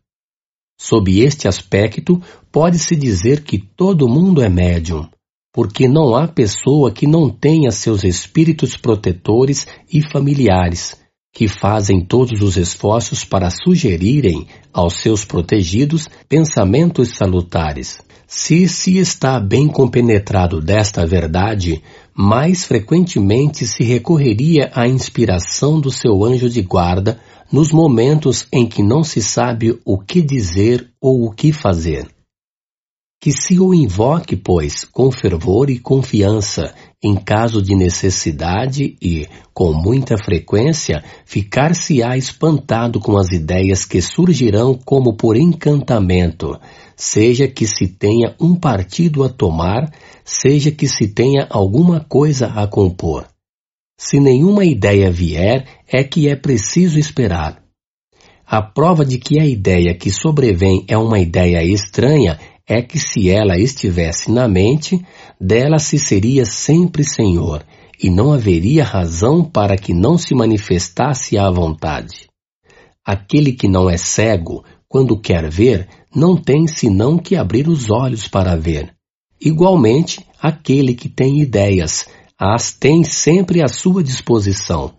Sob 0.79 1.21
este 1.21 1.47
aspecto, 1.47 2.21
pode-se 2.51 2.95
dizer 2.95 3.43
que 3.43 3.59
todo 3.59 4.09
mundo 4.09 4.41
é 4.41 4.49
médium, 4.49 5.07
porque 5.53 5.87
não 5.87 6.15
há 6.15 6.27
pessoa 6.27 6.91
que 6.91 7.07
não 7.07 7.29
tenha 7.29 7.71
seus 7.71 8.03
espíritos 8.03 8.75
protetores 8.75 9.67
e 9.91 10.01
familiares, 10.01 11.00
que 11.33 11.47
fazem 11.47 12.03
todos 12.03 12.41
os 12.41 12.57
esforços 12.57 13.23
para 13.23 13.49
sugerirem 13.49 14.47
aos 14.73 14.95
seus 14.95 15.23
protegidos 15.23 16.09
pensamentos 16.27 17.15
salutares. 17.15 18.01
Se 18.27 18.67
se 18.67 18.97
está 18.97 19.39
bem 19.39 19.67
compenetrado 19.67 20.61
desta 20.61 21.05
verdade, 21.05 21.81
mais 22.13 22.63
frequentemente 22.65 23.65
se 23.65 23.83
recorreria 23.83 24.71
à 24.73 24.87
inspiração 24.87 25.79
do 25.79 25.91
seu 25.91 26.23
anjo 26.23 26.49
de 26.49 26.61
guarda 26.61 27.19
nos 27.51 27.71
momentos 27.71 28.45
em 28.51 28.65
que 28.65 28.81
não 28.81 29.03
se 29.03 29.21
sabe 29.21 29.79
o 29.83 29.97
que 29.97 30.21
dizer 30.21 30.89
ou 31.01 31.25
o 31.25 31.31
que 31.31 31.51
fazer 31.51 32.07
que 33.21 33.31
se 33.31 33.59
o 33.59 33.71
invoque, 33.71 34.35
pois, 34.35 34.83
com 34.83 35.11
fervor 35.11 35.69
e 35.69 35.77
confiança, 35.77 36.73
em 37.03 37.15
caso 37.15 37.61
de 37.61 37.75
necessidade 37.75 38.95
e, 39.01 39.27
com 39.53 39.73
muita 39.73 40.17
frequência, 40.17 41.03
ficar-se-á 41.25 42.15
espantado 42.15 42.99
com 42.99 43.17
as 43.17 43.31
ideias 43.31 43.85
que 43.85 44.01
surgirão 44.01 44.75
como 44.75 45.15
por 45.15 45.35
encantamento, 45.35 46.59
seja 46.95 47.47
que 47.47 47.65
se 47.65 47.87
tenha 47.87 48.35
um 48.39 48.53
partido 48.55 49.23
a 49.23 49.29
tomar, 49.29 49.91
seja 50.23 50.69
que 50.71 50.87
se 50.87 51.07
tenha 51.07 51.47
alguma 51.49 52.01
coisa 52.01 52.47
a 52.47 52.67
compor. 52.67 53.25
Se 53.99 54.19
nenhuma 54.19 54.63
ideia 54.63 55.11
vier, 55.11 55.65
é 55.87 56.03
que 56.03 56.27
é 56.27 56.35
preciso 56.35 56.99
esperar. 56.99 57.61
A 58.45 58.61
prova 58.61 59.05
de 59.05 59.17
que 59.17 59.39
a 59.39 59.45
ideia 59.45 59.95
que 59.95 60.11
sobrevém 60.11 60.83
é 60.87 60.97
uma 60.97 61.19
ideia 61.19 61.63
estranha 61.63 62.37
é 62.67 62.81
que 62.81 62.99
se 62.99 63.29
ela 63.29 63.57
estivesse 63.57 64.31
na 64.31 64.47
mente, 64.47 65.03
dela 65.39 65.79
se 65.79 65.97
seria 65.97 66.45
sempre 66.45 67.03
senhor, 67.03 67.65
e 68.01 68.09
não 68.09 68.33
haveria 68.33 68.83
razão 68.83 69.43
para 69.43 69.77
que 69.77 69.93
não 69.93 70.17
se 70.17 70.33
manifestasse 70.33 71.37
à 71.37 71.49
vontade. 71.49 72.27
Aquele 73.05 73.53
que 73.53 73.67
não 73.67 73.89
é 73.89 73.97
cego, 73.97 74.63
quando 74.87 75.19
quer 75.19 75.49
ver, 75.49 75.87
não 76.15 76.35
tem 76.35 76.67
senão 76.67 77.17
que 77.17 77.35
abrir 77.35 77.67
os 77.67 77.89
olhos 77.89 78.27
para 78.27 78.55
ver. 78.55 78.93
Igualmente, 79.39 80.25
aquele 80.39 80.93
que 80.93 81.09
tem 81.09 81.39
ideias, 81.39 82.07
as 82.37 82.71
tem 82.71 83.03
sempre 83.03 83.63
à 83.63 83.67
sua 83.67 84.03
disposição. 84.03 84.93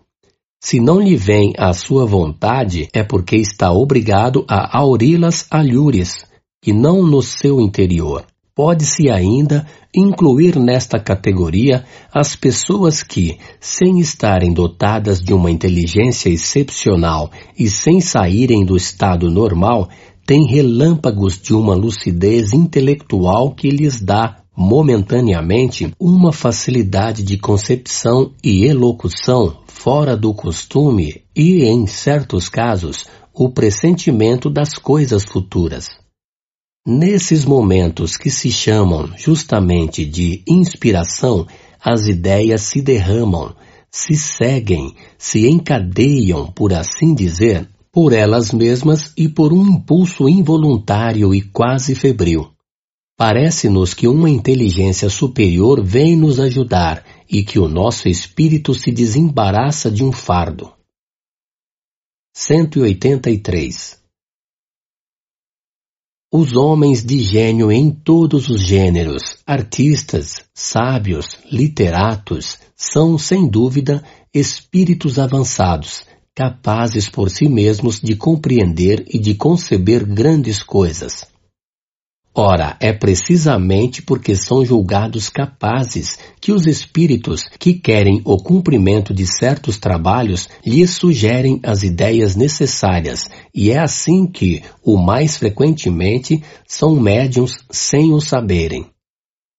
Se 0.61 0.79
não 0.79 0.99
lhe 0.99 1.15
vem 1.17 1.53
à 1.57 1.73
sua 1.73 2.05
vontade, 2.05 2.87
é 2.93 3.03
porque 3.03 3.35
está 3.35 3.71
obrigado 3.73 4.45
a 4.47 4.77
auri-las 4.77 5.45
alhures, 5.51 6.25
e 6.65 6.71
não 6.73 7.03
no 7.03 7.21
seu 7.21 7.59
interior. 7.59 8.25
Pode-se 8.55 9.09
ainda 9.09 9.65
incluir 9.95 10.59
nesta 10.59 10.99
categoria 10.99 11.85
as 12.13 12.35
pessoas 12.35 13.01
que, 13.01 13.39
sem 13.59 13.99
estarem 13.99 14.53
dotadas 14.53 15.19
de 15.19 15.33
uma 15.33 15.49
inteligência 15.49 16.29
excepcional 16.29 17.31
e 17.57 17.67
sem 17.67 17.99
saírem 17.99 18.63
do 18.63 18.77
estado 18.77 19.29
normal, 19.31 19.89
têm 20.25 20.45
relâmpagos 20.45 21.41
de 21.41 21.53
uma 21.53 21.73
lucidez 21.73 22.53
intelectual 22.53 23.55
que 23.55 23.69
lhes 23.69 23.99
dá 23.99 24.43
momentaneamente 24.55 25.91
uma 25.99 26.31
facilidade 26.31 27.23
de 27.23 27.37
concepção 27.39 28.31
e 28.43 28.65
elocução 28.65 29.57
fora 29.65 30.15
do 30.15 30.31
costume 30.31 31.23
e, 31.35 31.63
em 31.63 31.87
certos 31.87 32.49
casos, 32.49 33.07
o 33.33 33.49
pressentimento 33.49 34.47
das 34.47 34.75
coisas 34.75 35.23
futuras. 35.23 36.02
Nesses 36.85 37.45
momentos 37.45 38.17
que 38.17 38.29
se 38.29 38.51
chamam 38.51 39.09
justamente 39.17 40.03
de 40.03 40.43
inspiração, 40.45 41.47
as 41.79 42.07
ideias 42.07 42.63
se 42.63 42.81
derramam, 42.81 43.55
se 43.89 44.15
seguem, 44.15 44.93
se 45.17 45.47
encadeiam, 45.47 46.51
por 46.51 46.73
assim 46.73 47.15
dizer, 47.15 47.69
por 47.89 48.11
elas 48.11 48.51
mesmas 48.51 49.13
e 49.15 49.29
por 49.29 49.53
um 49.53 49.65
impulso 49.65 50.27
involuntário 50.27 51.33
e 51.33 51.41
quase 51.41 51.95
febril. 51.95 52.51
Parece-nos 53.15 53.93
que 53.93 54.05
uma 54.05 54.29
inteligência 54.29 55.09
superior 55.09 55.81
vem 55.81 56.17
nos 56.17 56.37
ajudar 56.37 57.05
e 57.29 57.45
que 57.45 57.59
o 57.59 57.69
nosso 57.69 58.09
espírito 58.09 58.73
se 58.73 58.91
desembaraça 58.91 59.89
de 59.89 60.03
um 60.03 60.11
fardo. 60.11 60.69
183 62.35 64.02
os 66.35 66.55
homens 66.55 67.05
de 67.05 67.19
gênio 67.19 67.71
em 67.71 67.91
todos 67.91 68.49
os 68.49 68.59
gêneros, 68.59 69.35
artistas, 69.45 70.41
sábios, 70.51 71.37
literatos, 71.51 72.57
são, 72.75 73.19
sem 73.19 73.47
dúvida, 73.47 74.03
espíritos 74.33 75.19
avançados, 75.19 76.03
capazes 76.33 77.07
por 77.07 77.29
si 77.29 77.47
mesmos 77.47 78.01
de 78.01 78.15
compreender 78.15 79.05
e 79.07 79.19
de 79.19 79.35
conceber 79.35 80.03
grandes 80.03 80.63
coisas. 80.63 81.32
Ora, 82.35 82.75
é 82.79 82.91
precisamente 82.91 84.01
porque 84.01 84.35
são 84.35 84.65
julgados 84.65 85.29
capazes 85.29 86.17
que 86.41 86.51
os 86.51 86.65
espíritos 86.65 87.43
que 87.59 87.75
querem 87.75 88.23
o 88.25 88.37
cumprimento 88.37 89.13
de 89.13 89.23
certos 89.27 89.77
trabalhos 89.77 90.49
lhes 90.65 90.89
sugerem 90.95 91.59
as 91.63 91.83
ideias 91.83 92.35
necessárias, 92.35 93.29
e 93.53 93.69
é 93.69 93.77
assim 93.77 94.25
que, 94.25 94.63
o 94.83 94.97
mais 94.97 95.37
frequentemente, 95.37 96.43
são 96.67 96.99
médiums 96.99 97.63
sem 97.69 98.11
o 98.11 98.19
saberem. 98.19 98.87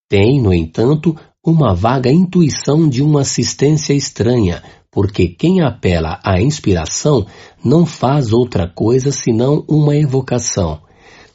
Tem, 0.08 0.42
no 0.42 0.53
entanto, 0.53 1.15
uma 1.47 1.76
vaga 1.76 2.10
intuição 2.10 2.89
de 2.89 3.03
uma 3.03 3.21
assistência 3.21 3.94
estranha, 3.94 4.65
porque 4.90 5.28
quem 5.28 5.62
apela 5.62 6.19
à 6.24 6.40
inspiração 6.40 7.24
não 7.65 7.87
faz 7.87 8.33
outra 8.33 8.69
coisa 8.69 9.12
senão 9.12 9.65
uma 9.69 9.94
evocação 9.94 10.83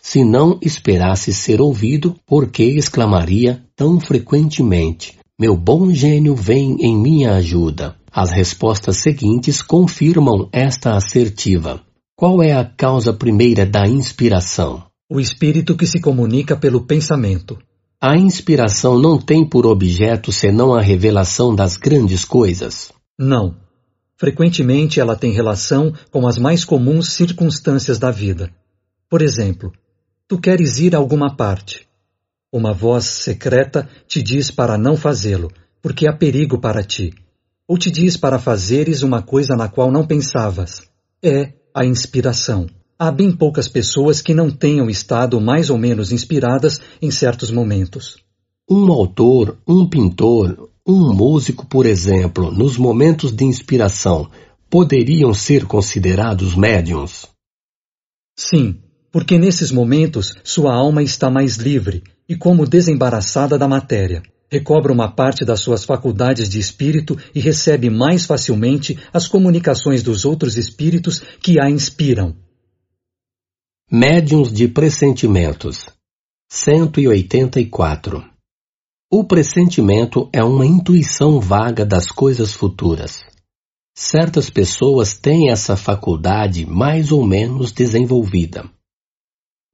se 0.09 0.24
não 0.24 0.58
esperasse 0.59 1.31
ser 1.31 1.61
ouvido, 1.61 2.15
por 2.25 2.49
que 2.49 2.63
exclamaria 2.63 3.63
tão 3.75 3.99
frequentemente: 3.99 5.19
Meu 5.40 5.56
bom 5.56 5.93
gênio 5.93 6.33
vem 6.33 6.77
em 6.79 6.97
minha 6.97 7.35
ajuda? 7.35 7.95
As 8.11 8.31
respostas 8.31 8.97
seguintes 8.97 9.61
confirmam 9.61 10.49
esta 10.51 10.95
assertiva. 10.95 11.79
Qual 12.15 12.42
é 12.42 12.53
a 12.53 12.65
causa 12.65 13.13
primeira 13.13 13.67
da 13.67 13.88
inspiração? 13.88 14.83
O 15.08 15.19
espírito 15.19 15.77
que 15.77 15.85
se 15.85 16.01
comunica 16.01 16.58
pelo 16.58 16.88
pensamento. 16.88 17.59
A 18.01 18.17
inspiração 18.17 18.97
não 18.97 19.19
tem 19.19 19.47
por 19.47 19.67
objeto 19.67 20.31
senão 20.31 20.74
a 20.74 20.81
revelação 20.81 21.53
das 21.53 21.77
grandes 21.77 22.25
coisas? 22.25 22.92
Não. 23.15 23.56
Frequentemente 24.17 24.99
ela 24.99 25.15
tem 25.15 25.31
relação 25.31 25.93
com 26.09 26.25
as 26.25 26.40
mais 26.40 26.65
comuns 26.65 27.09
circunstâncias 27.09 27.99
da 27.99 28.09
vida. 28.09 28.49
Por 29.08 29.22
exemplo, 29.22 29.72
Tu 30.29 30.40
queres 30.40 30.78
ir 30.78 30.95
a 30.95 30.99
alguma 30.99 31.35
parte. 31.35 31.88
Uma 32.53 32.72
voz 32.72 33.06
secreta 33.06 33.90
te 34.08 34.22
diz 34.22 34.51
para 34.51 34.78
não 34.78 34.95
fazê-lo, 34.95 35.51
porque 35.81 36.08
há 36.08 36.15
perigo 36.15 36.60
para 36.60 36.83
ti. 36.83 37.15
Ou 37.67 37.79
te 37.79 37.90
diz 37.90 38.15
para 38.15 38.38
fazeres 38.38 39.01
uma 39.01 39.24
coisa 39.24 39.56
na 39.56 39.67
qual 39.67 39.92
não 39.92 40.06
pensavas. 40.06 40.83
É 41.19 41.53
a 41.74 41.83
inspiração. 41.83 42.67
Há 42.99 43.12
bem 43.12 43.31
poucas 43.31 43.67
pessoas 43.67 44.22
que 44.22 44.35
não 44.35 44.51
tenham 44.51 44.88
estado 44.88 45.42
mais 45.42 45.72
ou 45.72 45.79
menos 45.79 46.12
inspiradas 46.12 46.79
em 47.01 47.10
certos 47.10 47.49
momentos. 47.49 48.17
Um 48.69 48.92
autor, 48.92 49.58
um 49.67 49.90
pintor, 49.90 50.69
um 50.88 51.12
músico, 51.12 51.65
por 51.65 51.88
exemplo, 51.88 52.51
nos 52.51 52.78
momentos 52.78 53.31
de 53.31 53.45
inspiração, 53.45 54.29
poderiam 54.69 55.33
ser 55.33 55.65
considerados 55.65 56.56
médiums? 56.56 57.26
Sim, 58.38 58.79
porque 59.11 59.38
nesses 59.38 59.72
momentos 59.72 60.35
sua 60.43 60.74
alma 60.74 61.01
está 61.01 61.29
mais 61.29 61.58
livre 61.58 62.03
e 62.27 62.35
como 62.35 62.67
desembaraçada 62.67 63.58
da 63.58 63.67
matéria. 63.67 64.22
Recobra 64.51 64.92
uma 64.92 65.11
parte 65.11 65.45
das 65.45 65.61
suas 65.61 65.83
faculdades 65.83 66.49
de 66.49 66.59
espírito 66.59 67.17
e 67.33 67.40
recebe 67.40 67.90
mais 67.90 68.25
facilmente 68.25 68.97
as 69.13 69.27
comunicações 69.27 70.01
dos 70.01 70.25
outros 70.25 70.58
espíritos 70.58 71.19
que 71.19 71.59
a 71.59 71.69
inspiram. 71.69 72.35
Médiuns 73.92 74.51
de 74.51 74.67
pressentimentos 74.67 75.88
184 76.51 78.24
O 79.11 79.24
pressentimento 79.24 80.29
é 80.33 80.43
uma 80.43 80.65
intuição 80.65 81.40
vaga 81.40 81.85
das 81.85 82.08
coisas 82.08 82.53
futuras. 82.53 83.24
Certas 83.95 84.49
pessoas 84.49 85.17
têm 85.17 85.51
essa 85.51 85.75
faculdade 85.75 86.65
mais 86.65 87.11
ou 87.11 87.25
menos 87.25 87.72
desenvolvida 87.72 88.69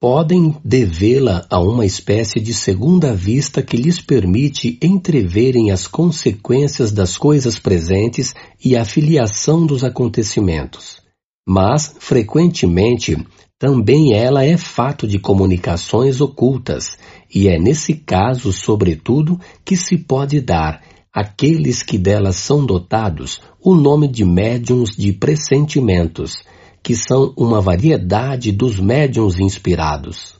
podem 0.08 0.54
devê-la 0.64 1.44
a 1.50 1.58
uma 1.58 1.84
espécie 1.84 2.38
de 2.38 2.54
segunda 2.54 3.12
vista 3.12 3.60
que 3.60 3.76
lhes 3.76 4.00
permite 4.00 4.78
entreverem 4.80 5.72
as 5.72 5.88
consequências 5.88 6.92
das 6.92 7.18
coisas 7.18 7.58
presentes 7.58 8.32
e 8.64 8.76
a 8.76 8.84
filiação 8.84 9.66
dos 9.66 9.82
acontecimentos. 9.82 11.02
Mas, 11.44 11.92
frequentemente, 11.98 13.18
também 13.58 14.12
ela 14.12 14.44
é 14.44 14.56
fato 14.56 15.08
de 15.08 15.18
comunicações 15.18 16.20
ocultas, 16.20 16.96
e 17.34 17.48
é 17.48 17.58
nesse 17.58 17.92
caso, 17.92 18.52
sobretudo, 18.52 19.40
que 19.64 19.74
se 19.74 19.98
pode 19.98 20.40
dar 20.40 20.84
àqueles 21.12 21.82
que 21.82 21.98
delas 21.98 22.36
são 22.36 22.64
dotados 22.64 23.40
o 23.60 23.74
nome 23.74 24.06
de 24.06 24.24
médiums 24.24 24.90
de 24.96 25.12
pressentimentos, 25.12 26.44
que 26.86 26.94
são 26.94 27.34
uma 27.36 27.60
variedade 27.60 28.52
dos 28.52 28.78
médiums 28.78 29.40
inspirados. 29.40 30.36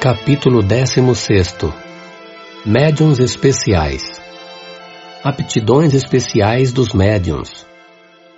Capítulo 0.00 0.64
16 0.64 1.04
Médiuns 2.66 3.20
especiais 3.20 4.27
Aptidões 5.30 5.92
especiais 5.92 6.72
dos 6.72 6.94
médiuns 6.94 7.66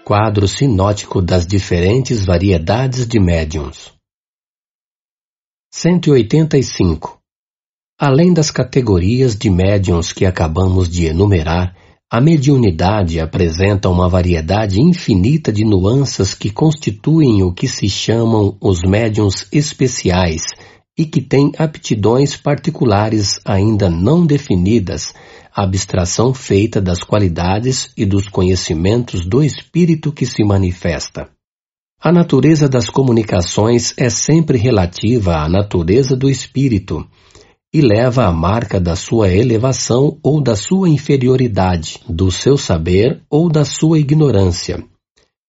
Quadro 0.05 0.49
sinótico 0.49 1.23
das 1.23 1.47
diferentes 1.47 2.25
variedades 2.25 3.07
de 3.07 3.21
médiuns 3.21 3.93
185 5.73 7.17
Além 7.97 8.35
das 8.35 8.51
categorias 8.51 9.37
de 9.37 9.49
médiuns 9.49 10.13
que 10.13 10.27
acabamos 10.27 10.89
de 10.89 11.07
enumerar, 11.07 11.77
a 12.11 12.21
mediunidade 12.21 13.21
apresenta 13.21 13.89
uma 13.89 14.09
variedade 14.09 14.81
infinita 14.81 15.53
de 15.53 15.65
nuances 15.65 16.35
que 16.35 16.51
constituem 16.51 17.41
o 17.45 17.53
que 17.53 17.69
se 17.69 17.89
chamam 17.89 18.59
os 18.61 18.83
médiuns 18.83 19.47
especiais 19.53 20.43
e 21.01 21.07
que 21.07 21.23
tem 21.23 21.51
aptidões 21.57 22.37
particulares 22.37 23.41
ainda 23.43 23.89
não 23.89 24.27
definidas, 24.27 25.15
abstração 25.51 26.35
feita 26.35 26.79
das 26.79 27.03
qualidades 27.03 27.91
e 27.97 28.05
dos 28.05 28.29
conhecimentos 28.29 29.25
do 29.25 29.43
espírito 29.43 30.13
que 30.13 30.27
se 30.27 30.45
manifesta. 30.45 31.31
A 31.99 32.13
natureza 32.13 32.69
das 32.69 32.91
comunicações 32.91 33.95
é 33.97 34.11
sempre 34.11 34.59
relativa 34.59 35.37
à 35.37 35.49
natureza 35.49 36.15
do 36.15 36.29
espírito 36.29 37.03
e 37.73 37.81
leva 37.81 38.27
a 38.27 38.33
marca 38.33 38.79
da 38.79 38.95
sua 38.95 39.31
elevação 39.31 40.19
ou 40.23 40.39
da 40.43 40.55
sua 40.55 40.87
inferioridade, 40.87 41.99
do 42.07 42.31
seu 42.31 42.59
saber 42.59 43.23
ou 43.31 43.49
da 43.49 43.65
sua 43.65 43.99
ignorância. 43.99 44.85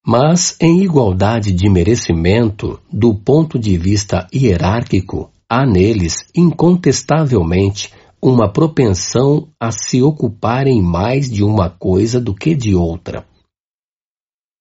Mas, 0.06 0.56
em 0.60 0.82
igualdade 0.82 1.52
de 1.52 1.70
merecimento, 1.70 2.80
do 2.92 3.14
ponto 3.14 3.60
de 3.60 3.78
vista 3.78 4.28
hierárquico, 4.34 5.31
há 5.52 5.66
neles, 5.66 6.24
incontestavelmente, 6.34 7.92
uma 8.22 8.50
propensão 8.50 9.50
a 9.60 9.70
se 9.70 10.02
ocuparem 10.02 10.82
mais 10.82 11.30
de 11.30 11.44
uma 11.44 11.70
coisa 11.70 12.22
do 12.22 12.34
que 12.34 12.56
de 12.56 12.74
outra. 12.74 13.28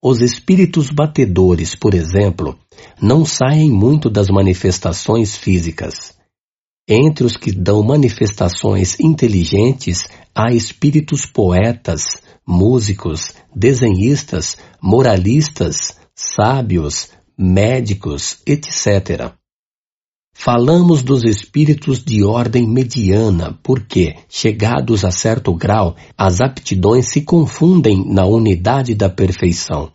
Os 0.03 0.21
espíritos 0.21 0.91
batedores, 0.91 1.77
por 1.77 1.95
exemplo, 1.95 2.59
não 3.01 3.25
saem 3.25 3.71
muito 3.71 4.11
das 4.11 4.27
manifestações 4.29 5.37
físicas. 5.37 6.17
Entre 6.89 7.25
os 7.25 7.37
que 7.37 7.53
dão 7.53 7.85
manifestações 7.85 8.99
inteligentes, 8.99 10.09
há 10.35 10.53
espíritos 10.53 11.25
poetas, 11.25 12.21
músicos, 12.45 13.33
desenhistas, 13.55 14.57
moralistas, 14.83 15.97
sábios, 16.17 17.11
médicos, 17.39 18.43
etc. 18.45 19.39
Falamos 20.43 21.03
dos 21.03 21.23
espíritos 21.23 22.03
de 22.03 22.25
ordem 22.25 22.67
mediana, 22.67 23.59
porque, 23.63 24.17
chegados 24.27 25.05
a 25.05 25.11
certo 25.11 25.53
grau, 25.53 25.97
as 26.17 26.41
aptidões 26.41 27.11
se 27.11 27.21
confundem 27.21 28.03
na 28.07 28.25
unidade 28.25 28.95
da 28.95 29.11
perfeição. 29.11 29.93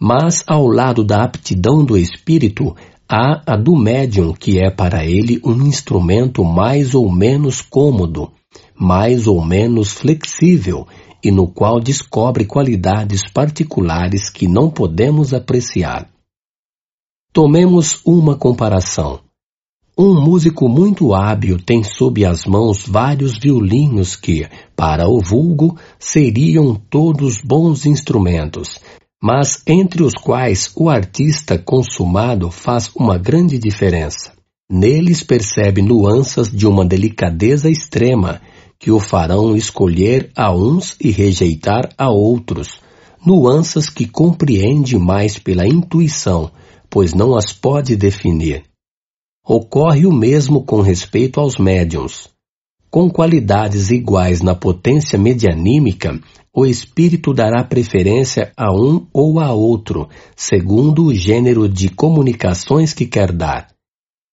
Mas, 0.00 0.44
ao 0.46 0.68
lado 0.68 1.02
da 1.02 1.24
aptidão 1.24 1.84
do 1.84 1.98
espírito, 1.98 2.76
há 3.08 3.42
a 3.44 3.56
do 3.56 3.74
médium, 3.74 4.32
que 4.32 4.60
é 4.60 4.70
para 4.70 5.04
ele 5.04 5.40
um 5.44 5.66
instrumento 5.66 6.44
mais 6.44 6.94
ou 6.94 7.10
menos 7.10 7.60
cômodo, 7.60 8.30
mais 8.76 9.26
ou 9.26 9.44
menos 9.44 9.90
flexível, 9.90 10.86
e 11.24 11.32
no 11.32 11.48
qual 11.48 11.80
descobre 11.80 12.44
qualidades 12.44 13.28
particulares 13.28 14.30
que 14.30 14.46
não 14.46 14.70
podemos 14.70 15.34
apreciar. 15.34 16.08
Tomemos 17.32 18.00
uma 18.06 18.36
comparação. 18.36 19.18
Um 19.96 20.18
músico 20.18 20.70
muito 20.70 21.12
hábil 21.12 21.58
tem 21.58 21.82
sob 21.84 22.24
as 22.24 22.46
mãos 22.46 22.86
vários 22.86 23.38
violinos 23.38 24.16
que, 24.16 24.48
para 24.74 25.06
o 25.06 25.20
vulgo, 25.20 25.76
seriam 25.98 26.74
todos 26.88 27.42
bons 27.42 27.84
instrumentos, 27.84 28.80
mas 29.22 29.62
entre 29.66 30.02
os 30.02 30.14
quais 30.14 30.72
o 30.74 30.88
artista 30.88 31.58
consumado 31.58 32.50
faz 32.50 32.90
uma 32.96 33.18
grande 33.18 33.58
diferença. 33.58 34.32
Neles 34.70 35.22
percebe 35.22 35.82
nuances 35.82 36.50
de 36.50 36.66
uma 36.66 36.86
delicadeza 36.86 37.68
extrema 37.68 38.40
que 38.78 38.90
o 38.90 38.98
farão 38.98 39.54
escolher 39.54 40.30
a 40.34 40.50
uns 40.50 40.96
e 40.98 41.10
rejeitar 41.10 41.90
a 41.98 42.10
outros, 42.10 42.80
nuances 43.26 43.90
que 43.90 44.06
compreende 44.06 44.96
mais 44.96 45.38
pela 45.38 45.66
intuição, 45.66 46.50
pois 46.88 47.12
não 47.12 47.36
as 47.36 47.52
pode 47.52 47.94
definir. 47.94 48.71
Ocorre 49.44 50.06
o 50.06 50.12
mesmo 50.12 50.62
com 50.64 50.80
respeito 50.80 51.40
aos 51.40 51.58
médiums. 51.58 52.28
Com 52.88 53.10
qualidades 53.10 53.90
iguais 53.90 54.40
na 54.40 54.54
potência 54.54 55.18
medianímica, 55.18 56.20
o 56.54 56.64
espírito 56.64 57.34
dará 57.34 57.64
preferência 57.64 58.52
a 58.56 58.72
um 58.72 59.06
ou 59.12 59.40
a 59.40 59.52
outro, 59.52 60.08
segundo 60.36 61.06
o 61.06 61.14
gênero 61.14 61.68
de 61.68 61.88
comunicações 61.88 62.92
que 62.92 63.04
quer 63.04 63.32
dar. 63.32 63.68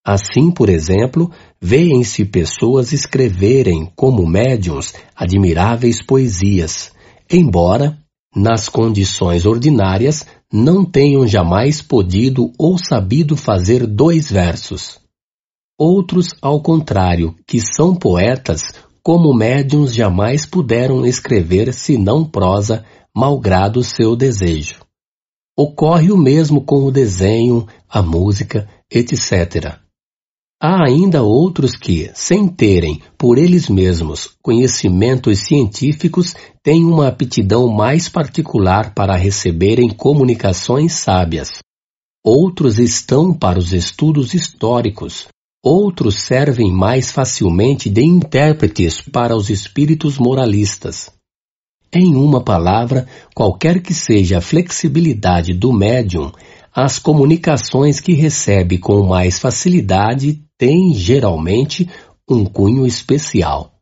Assim, 0.06 0.52
por 0.52 0.70
exemplo, 0.70 1.32
veem-se 1.60 2.26
pessoas 2.26 2.94
escreverem, 2.94 3.92
como 3.96 4.28
médiums, 4.28 4.94
admiráveis 5.16 6.04
poesias, 6.06 6.92
embora, 7.32 7.98
nas 8.36 8.70
condições 8.70 9.46
ordinárias, 9.46 10.26
não 10.52 10.86
tenham 10.86 11.28
jamais 11.28 11.82
podido 11.82 12.52
ou 12.58 12.78
sabido 12.78 13.36
fazer 13.36 13.86
dois 13.86 14.32
versos. 14.32 15.00
Outros, 15.78 16.36
ao 16.42 16.62
contrário, 16.62 17.36
que 17.48 17.60
são 17.60 17.96
poetas, 17.96 18.74
como 19.02 19.34
médiums 19.34 19.94
jamais 19.94 20.46
puderam 20.46 21.06
escrever 21.06 21.74
senão 21.74 22.26
prosa, 22.26 22.86
malgrado 23.16 23.84
seu 23.84 24.16
desejo. 24.16 24.82
Ocorre 25.58 26.12
o 26.12 26.18
mesmo 26.18 26.62
com 26.62 26.84
o 26.86 26.92
desenho, 26.92 27.68
a 27.88 28.02
música, 28.02 28.70
etc. 28.92 29.80
Há 30.62 30.84
ainda 30.84 31.24
outros 31.24 31.78
que, 31.78 32.12
sem 32.14 32.46
terem, 32.46 33.02
por 33.18 33.38
eles 33.38 33.70
mesmos, 33.70 34.32
conhecimentos 34.42 35.40
científicos, 35.40 36.36
têm 36.62 36.84
uma 36.84 37.08
aptidão 37.08 37.70
mais 37.70 38.10
particular 38.10 38.94
para 38.94 39.16
receberem 39.16 39.88
comunicações 39.90 40.92
sábias. 40.92 41.60
Outros 42.22 42.78
estão 42.78 43.34
para 43.34 43.58
os 43.58 43.72
estudos 43.72 44.34
históricos. 44.34 45.30
Outros 45.64 46.24
servem 46.24 46.70
mais 46.70 47.10
facilmente 47.10 47.90
de 47.90 48.04
intérpretes 48.04 49.02
para 49.02 49.38
os 49.38 49.50
espíritos 49.50 50.18
moralistas. 50.18 51.10
Em 51.92 52.16
uma 52.16 52.44
palavra, 52.44 53.08
qualquer 53.34 53.82
que 53.82 53.94
seja 53.94 54.40
a 54.40 54.42
flexibilidade 54.42 55.54
do 55.54 55.72
médium, 55.72 56.32
as 56.74 57.00
comunicações 57.00 58.00
que 58.00 58.14
recebe 58.14 58.78
com 58.78 59.06
mais 59.06 59.40
facilidade 59.40 60.44
têm, 60.58 60.94
geralmente, 60.94 61.90
um 62.30 62.46
cunho 62.46 62.86
especial. 62.86 63.74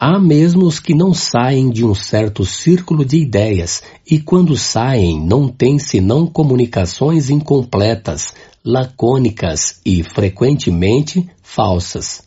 Há 0.00 0.18
mesmo 0.18 0.66
os 0.66 0.80
que 0.80 0.94
não 0.94 1.14
saem 1.14 1.70
de 1.70 1.84
um 1.84 1.94
certo 1.94 2.44
círculo 2.44 3.04
de 3.04 3.16
ideias 3.16 3.82
e, 4.08 4.18
quando 4.18 4.56
saem, 4.56 5.24
não 5.24 5.48
têm 5.48 5.78
senão 5.78 6.26
comunicações 6.26 7.30
incompletas, 7.30 8.34
lacônicas 8.64 9.80
e, 9.84 10.02
frequentemente, 10.02 11.28
falsas. 11.42 12.22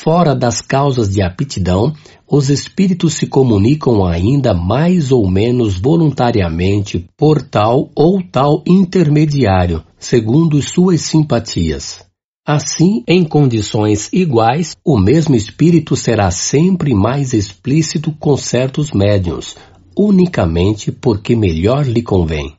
Fora 0.00 0.32
das 0.32 0.60
causas 0.60 1.12
de 1.12 1.20
aptidão, 1.20 1.92
os 2.24 2.50
espíritos 2.50 3.14
se 3.14 3.26
comunicam 3.26 4.06
ainda 4.06 4.54
mais 4.54 5.10
ou 5.10 5.28
menos 5.28 5.76
voluntariamente 5.76 7.04
por 7.16 7.42
tal 7.42 7.90
ou 7.96 8.22
tal 8.22 8.62
intermediário, 8.64 9.82
segundo 9.98 10.62
suas 10.62 11.00
simpatias. 11.00 12.06
Assim, 12.46 13.02
em 13.08 13.24
condições 13.24 14.08
iguais, 14.12 14.76
o 14.84 14.96
mesmo 14.96 15.34
espírito 15.34 15.96
será 15.96 16.30
sempre 16.30 16.94
mais 16.94 17.32
explícito 17.32 18.12
com 18.20 18.36
certos 18.36 18.92
médiuns, 18.92 19.56
unicamente 19.98 20.92
porque 20.92 21.34
melhor 21.34 21.84
lhe 21.84 22.02
convém. 22.02 22.56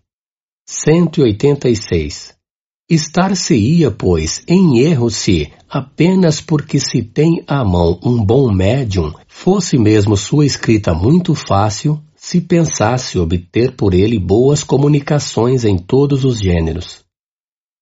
186. 0.68 2.39
Estar-se-ia, 2.90 3.92
pois, 3.92 4.42
em 4.48 4.80
erro 4.80 5.12
se, 5.12 5.52
apenas 5.70 6.42
porque 6.42 6.80
se 6.80 7.04
tem 7.04 7.44
à 7.46 7.64
mão 7.64 8.00
um 8.04 8.18
bom 8.26 8.52
médium, 8.52 9.14
fosse 9.28 9.78
mesmo 9.78 10.18
sua 10.18 10.44
escrita 10.44 10.92
muito 10.92 11.36
fácil, 11.36 12.02
se 12.16 12.42
pensasse 12.42 13.20
obter 13.20 13.76
por 13.76 13.94
ele 13.94 14.18
boas 14.18 14.64
comunicações 14.64 15.66
em 15.66 15.78
todos 15.78 16.26
os 16.26 16.40
gêneros. 16.40 17.02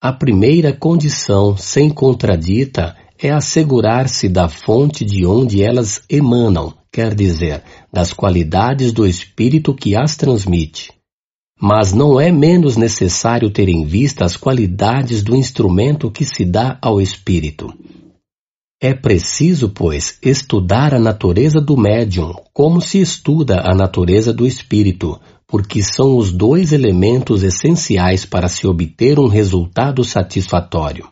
A 0.02 0.12
primeira 0.12 0.74
condição, 0.74 1.56
sem 1.56 1.90
contradita, 1.90 2.94
é 3.18 3.32
assegurar-se 3.32 4.28
da 4.28 4.50
fonte 4.50 5.06
de 5.06 5.26
onde 5.26 5.64
elas 5.64 6.02
emanam, 6.10 6.74
quer 6.92 7.16
dizer, 7.16 7.64
das 7.92 8.12
qualidades 8.12 8.92
do 8.92 9.08
espírito 9.08 9.74
que 9.74 9.96
as 9.96 10.18
transmite. 10.18 10.97
Mas 11.60 11.92
não 11.92 12.20
é 12.20 12.32
menos 12.32 12.78
necessário 12.78 13.50
ter 13.50 13.68
em 13.68 13.86
vista 13.86 14.24
as 14.24 14.38
qualidades 14.38 15.24
do 15.24 15.36
instrumento 15.36 16.12
que 16.12 16.24
se 16.24 16.46
dá 16.46 16.78
ao 16.82 17.02
espírito. 17.02 17.74
É 18.80 18.94
preciso, 18.94 19.70
pois, 19.70 20.20
estudar 20.22 20.94
a 20.94 21.00
natureza 21.00 21.60
do 21.60 21.76
médium, 21.76 22.32
como 22.54 22.80
se 22.80 23.02
estuda 23.02 23.62
a 23.62 23.74
natureza 23.74 24.32
do 24.32 24.46
espírito, 24.46 25.20
porque 25.48 25.82
são 25.82 26.16
os 26.16 26.32
dois 26.32 26.74
elementos 26.74 27.42
essenciais 27.42 28.24
para 28.24 28.48
se 28.48 28.68
obter 28.68 29.18
um 29.18 29.28
resultado 29.28 30.04
satisfatório. 30.04 31.08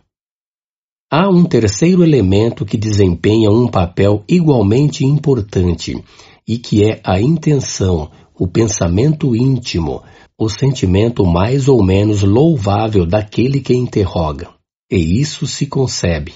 Há 1.11 1.27
um 1.27 1.43
terceiro 1.43 2.03
elemento 2.03 2.65
que 2.65 2.77
desempenha 2.77 3.49
um 3.49 3.67
papel 3.67 4.23
igualmente 4.27 5.03
importante, 5.03 6.03
e 6.47 6.59
que 6.59 6.83
é 6.83 7.01
a 7.03 7.19
intenção, 7.19 8.11
o 8.37 8.47
pensamento 8.47 9.35
íntimo, 9.35 10.03
o 10.37 10.49
sentimento 10.49 11.25
mais 11.25 11.67
ou 11.67 11.83
menos 11.83 12.21
louvável 12.23 13.05
daquele 13.05 13.61
que 13.61 13.73
interroga. 13.73 14.49
E 14.91 15.19
isso 15.19 15.47
se 15.47 15.65
concebe. 15.65 16.33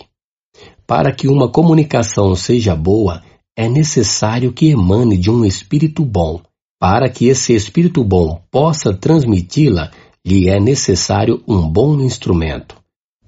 Para 0.87 1.11
que 1.13 1.27
uma 1.27 1.49
comunicação 1.49 2.35
seja 2.35 2.75
boa, 2.75 3.21
é 3.57 3.67
necessário 3.67 4.53
que 4.53 4.69
emane 4.69 5.17
de 5.17 5.29
um 5.29 5.43
espírito 5.43 6.05
bom. 6.05 6.41
Para 6.79 7.09
que 7.09 7.27
esse 7.27 7.53
espírito 7.53 8.03
bom 8.03 8.41
possa 8.49 8.93
transmiti-la, 8.93 9.91
lhe 10.25 10.49
é 10.49 10.59
necessário 10.59 11.43
um 11.47 11.67
bom 11.67 11.99
instrumento. 11.99 12.75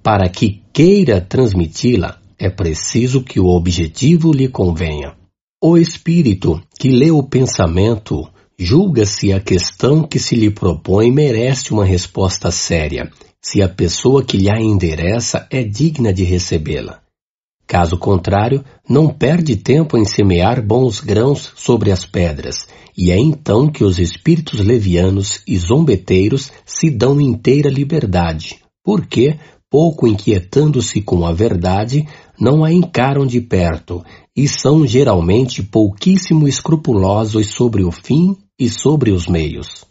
Para 0.01 0.29
que 0.29 0.61
queira 0.73 1.19
transmiti-la, 1.19 2.17
é 2.39 2.49
preciso 2.49 3.21
que 3.21 3.39
o 3.39 3.47
objetivo 3.47 4.31
lhe 4.31 4.47
convenha. 4.47 5.15
O 5.61 5.77
espírito 5.77 6.59
que 6.79 6.89
lê 6.89 7.11
o 7.11 7.21
pensamento 7.21 8.27
julga 8.63 9.07
se 9.07 9.33
a 9.33 9.39
questão 9.39 10.03
que 10.03 10.19
se 10.19 10.35
lhe 10.35 10.51
propõe 10.51 11.11
merece 11.11 11.73
uma 11.73 11.83
resposta 11.83 12.51
séria, 12.51 13.09
se 13.41 13.59
a 13.59 13.67
pessoa 13.67 14.23
que 14.23 14.37
lhe 14.37 14.51
a 14.51 14.61
endereça 14.61 15.47
é 15.49 15.63
digna 15.63 16.13
de 16.13 16.23
recebê-la. 16.23 16.99
Caso 17.65 17.97
contrário, 17.97 18.63
não 18.87 19.07
perde 19.07 19.55
tempo 19.55 19.97
em 19.97 20.05
semear 20.05 20.63
bons 20.63 20.99
grãos 20.99 21.51
sobre 21.55 21.91
as 21.91 22.05
pedras, 22.05 22.67
e 22.95 23.09
é 23.09 23.17
então 23.17 23.67
que 23.67 23.83
os 23.83 23.97
espíritos 23.97 24.59
levianos 24.59 25.41
e 25.47 25.57
zombeteiros 25.57 26.51
se 26.63 26.91
dão 26.91 27.19
inteira 27.19 27.67
liberdade, 27.67 28.59
porque, 28.83 29.39
pouco 29.71 30.05
inquietando-se 30.05 31.01
com 31.01 31.25
a 31.25 31.31
verdade, 31.31 32.05
não 32.39 32.63
a 32.63 32.71
encaram 32.71 33.25
de 33.25 33.41
perto 33.41 34.03
e 34.35 34.47
são 34.47 34.85
geralmente 34.85 35.63
pouquíssimo 35.63 36.47
escrupulosos 36.47 37.47
sobre 37.47 37.83
o 37.83 37.91
fim 37.91 38.37
e 38.61 38.69
sobre 38.69 39.09
os 39.11 39.25
meios. 39.25 39.83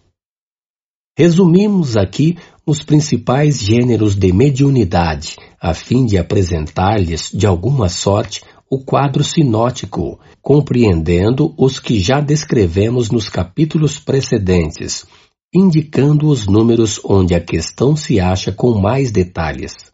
Resumimos 1.19 1.97
aqui 1.97 2.39
os 2.65 2.85
principais 2.85 3.59
gêneros 3.59 4.15
de 4.15 4.33
mediunidade, 4.33 5.35
a 5.61 5.75
fim 5.75 6.07
de 6.07 6.17
apresentar-lhes, 6.17 7.33
de 7.35 7.49
alguma 7.49 7.89
sorte, 7.89 8.45
o 8.71 8.79
quadro 8.79 9.25
sinótico, 9.25 10.21
compreendendo 10.41 11.53
os 11.59 11.81
que 11.81 11.99
já 11.99 12.21
descrevemos 12.21 13.11
nos 13.11 13.29
capítulos 13.29 13.99
precedentes, 13.99 15.05
indicando 15.53 16.29
os 16.29 16.47
números 16.47 17.01
onde 17.05 17.35
a 17.35 17.41
questão 17.41 17.97
se 17.97 18.21
acha 18.21 18.53
com 18.53 18.81
mais 18.81 19.11
detalhes 19.11 19.90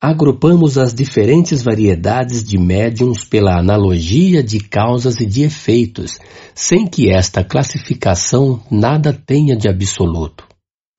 agrupamos 0.00 0.78
as 0.78 0.94
diferentes 0.94 1.62
variedades 1.62 2.44
de 2.44 2.56
médiums 2.56 3.24
pela 3.24 3.58
analogia 3.58 4.42
de 4.42 4.60
causas 4.60 5.18
e 5.20 5.26
de 5.26 5.42
efeitos, 5.42 6.18
sem 6.54 6.86
que 6.86 7.10
esta 7.10 7.42
classificação 7.42 8.62
nada 8.70 9.12
tenha 9.12 9.56
de 9.56 9.68
absoluto. 9.68 10.46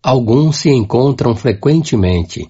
Alguns 0.04 0.58
se 0.58 0.70
encontram 0.70 1.34
frequentemente, 1.34 2.50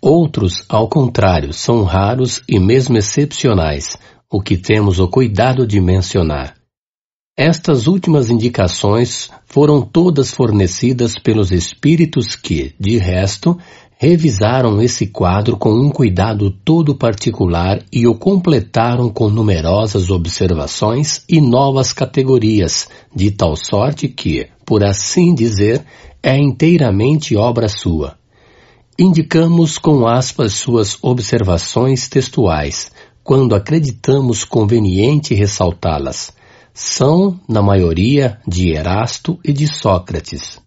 outros, 0.00 0.64
ao 0.68 0.88
contrário, 0.88 1.52
são 1.52 1.82
raros 1.82 2.42
e 2.48 2.60
mesmo 2.60 2.96
excepcionais, 2.96 3.96
o 4.30 4.40
que 4.40 4.56
temos 4.56 5.00
o 5.00 5.08
cuidado 5.08 5.66
de 5.66 5.80
mencionar. 5.80 6.54
Estas 7.36 7.86
últimas 7.86 8.30
indicações 8.30 9.30
foram 9.46 9.80
todas 9.80 10.32
fornecidas 10.32 11.14
pelos 11.14 11.52
espíritos 11.52 12.34
que, 12.34 12.74
de 12.80 12.98
resto, 12.98 13.56
revisaram 14.00 14.80
esse 14.80 15.08
quadro 15.08 15.56
com 15.56 15.70
um 15.70 15.90
cuidado 15.90 16.52
todo 16.52 16.94
particular 16.94 17.82
e 17.92 18.06
o 18.06 18.14
completaram 18.14 19.10
com 19.10 19.28
numerosas 19.28 20.08
observações 20.08 21.24
e 21.28 21.40
novas 21.40 21.92
categorias, 21.92 22.88
de 23.12 23.32
tal 23.32 23.56
sorte 23.56 24.06
que, 24.06 24.46
por 24.64 24.84
assim 24.84 25.34
dizer, 25.34 25.84
é 26.22 26.38
inteiramente 26.38 27.36
obra 27.36 27.68
sua. 27.68 28.16
Indicamos 28.96 29.78
com 29.78 30.06
aspas 30.06 30.54
suas 30.54 30.96
observações 31.02 32.08
textuais, 32.08 32.92
quando 33.24 33.54
acreditamos 33.56 34.44
conveniente 34.44 35.34
ressaltá-las. 35.34 36.32
São, 36.72 37.40
na 37.48 37.60
maioria, 37.60 38.38
de 38.46 38.70
Erasto 38.70 39.40
e 39.44 39.52
de 39.52 39.66
Sócrates. 39.66 40.60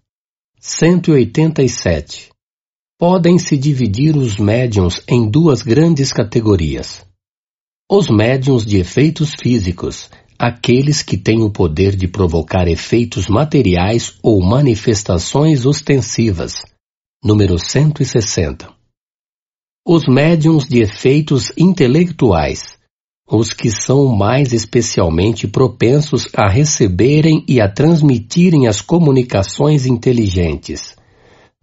187 0.60 2.31
podem-se 3.02 3.56
dividir 3.56 4.16
os 4.16 4.36
médiums 4.36 5.02
em 5.08 5.28
duas 5.28 5.60
grandes 5.60 6.12
categorias. 6.12 7.04
Os 7.90 8.08
médiums 8.08 8.64
de 8.64 8.76
efeitos 8.76 9.32
físicos, 9.42 10.08
aqueles 10.38 11.02
que 11.02 11.16
têm 11.16 11.42
o 11.42 11.50
poder 11.50 11.96
de 11.96 12.06
provocar 12.06 12.68
efeitos 12.68 13.26
materiais 13.26 14.14
ou 14.22 14.40
manifestações 14.40 15.66
ostensivas. 15.66 16.62
Número 17.24 17.58
160. 17.58 18.72
Os 19.84 20.06
médiums 20.06 20.68
de 20.68 20.82
efeitos 20.82 21.50
intelectuais, 21.58 22.78
os 23.28 23.52
que 23.52 23.68
são 23.68 24.06
mais 24.06 24.52
especialmente 24.52 25.48
propensos 25.48 26.28
a 26.36 26.48
receberem 26.48 27.44
e 27.48 27.60
a 27.60 27.68
transmitirem 27.68 28.68
as 28.68 28.80
comunicações 28.80 29.86
inteligentes 29.86 30.94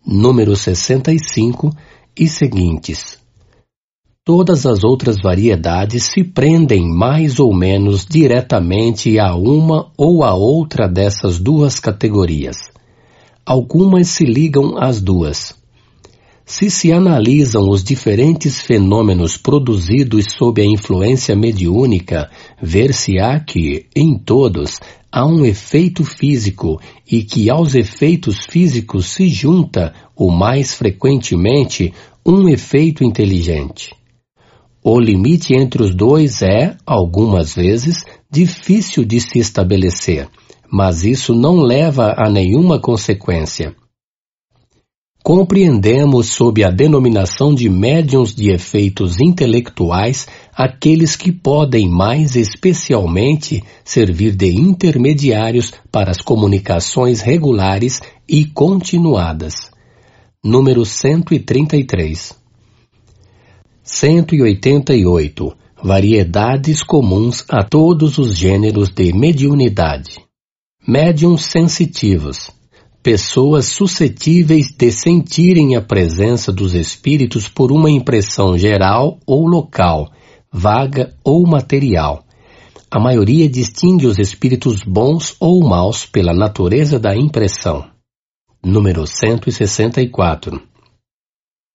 número 0.05 0.55
65 0.55 1.75
e 2.17 2.27
seguintes. 2.27 3.17
Todas 4.25 4.65
as 4.65 4.83
outras 4.83 5.17
variedades 5.21 6.03
se 6.03 6.23
prendem 6.23 6.87
mais 6.87 7.39
ou 7.39 7.53
menos 7.53 8.05
diretamente 8.05 9.17
a 9.17 9.33
uma 9.35 9.91
ou 9.97 10.23
a 10.23 10.35
outra 10.35 10.87
dessas 10.87 11.39
duas 11.39 11.79
categorias. 11.79 12.57
Algumas 13.45 14.09
se 14.09 14.25
ligam 14.25 14.77
às 14.77 15.01
duas. 15.01 15.55
Se 16.45 16.69
se 16.69 16.91
analisam 16.91 17.69
os 17.69 17.83
diferentes 17.83 18.59
fenômenos 18.59 19.37
produzidos 19.37 20.33
sob 20.37 20.61
a 20.61 20.65
influência 20.65 21.35
mediúnica, 21.35 22.29
ver-se-á 22.61 23.39
que, 23.39 23.85
em 23.95 24.17
todos, 24.17 24.79
há 25.11 25.25
um 25.25 25.45
efeito 25.45 26.03
físico 26.03 26.79
e 27.09 27.23
que 27.23 27.49
aos 27.49 27.75
efeitos 27.75 28.45
físicos 28.49 29.07
se 29.07 29.27
junta, 29.27 29.93
o 30.15 30.31
mais 30.31 30.73
frequentemente, 30.73 31.93
um 32.25 32.47
efeito 32.47 33.03
inteligente. 33.03 33.95
O 34.83 34.99
limite 34.99 35.53
entre 35.53 35.83
os 35.83 35.93
dois 35.93 36.41
é, 36.41 36.77
algumas 36.85 37.55
vezes, 37.55 38.05
difícil 38.31 39.03
de 39.03 39.19
se 39.19 39.39
estabelecer, 39.39 40.29
mas 40.71 41.03
isso 41.03 41.33
não 41.33 41.57
leva 41.57 42.13
a 42.17 42.29
nenhuma 42.29 42.79
consequência. 42.79 43.75
Compreendemos 45.29 46.29
sob 46.29 46.63
a 46.63 46.71
denominação 46.71 47.53
de 47.53 47.69
médiums 47.69 48.33
de 48.33 48.49
efeitos 48.49 49.19
intelectuais 49.19 50.25
aqueles 50.51 51.15
que 51.15 51.31
podem 51.31 51.87
mais 51.87 52.35
especialmente 52.35 53.63
servir 53.85 54.35
de 54.35 54.47
intermediários 54.47 55.71
para 55.91 56.09
as 56.09 56.17
comunicações 56.17 57.21
regulares 57.21 58.01
e 58.27 58.43
continuadas. 58.43 59.69
Número 60.43 60.83
133 60.83 62.33
188 63.83 65.55
Variedades 65.83 66.81
comuns 66.81 67.45
a 67.47 67.63
todos 67.63 68.17
os 68.17 68.35
gêneros 68.35 68.89
de 68.89 69.13
mediunidade 69.13 70.17
Médiums 70.87 71.43
sensitivos. 71.45 72.58
Pessoas 73.01 73.67
suscetíveis 73.67 74.73
de 74.77 74.91
sentirem 74.91 75.77
a 75.77 75.81
presença 75.81 76.51
dos 76.51 76.75
espíritos 76.75 77.47
por 77.47 77.71
uma 77.71 77.89
impressão 77.89 78.57
geral 78.57 79.17
ou 79.25 79.47
local, 79.47 80.11
vaga 80.51 81.15
ou 81.23 81.47
material. 81.47 82.25
A 82.91 82.99
maioria 82.99 83.47
distingue 83.47 84.05
os 84.05 84.19
espíritos 84.19 84.83
bons 84.83 85.33
ou 85.39 85.65
maus 85.65 86.05
pela 86.05 86.33
natureza 86.33 86.99
da 86.99 87.15
impressão. 87.15 87.89
Número 88.61 89.07
164. 89.07 90.61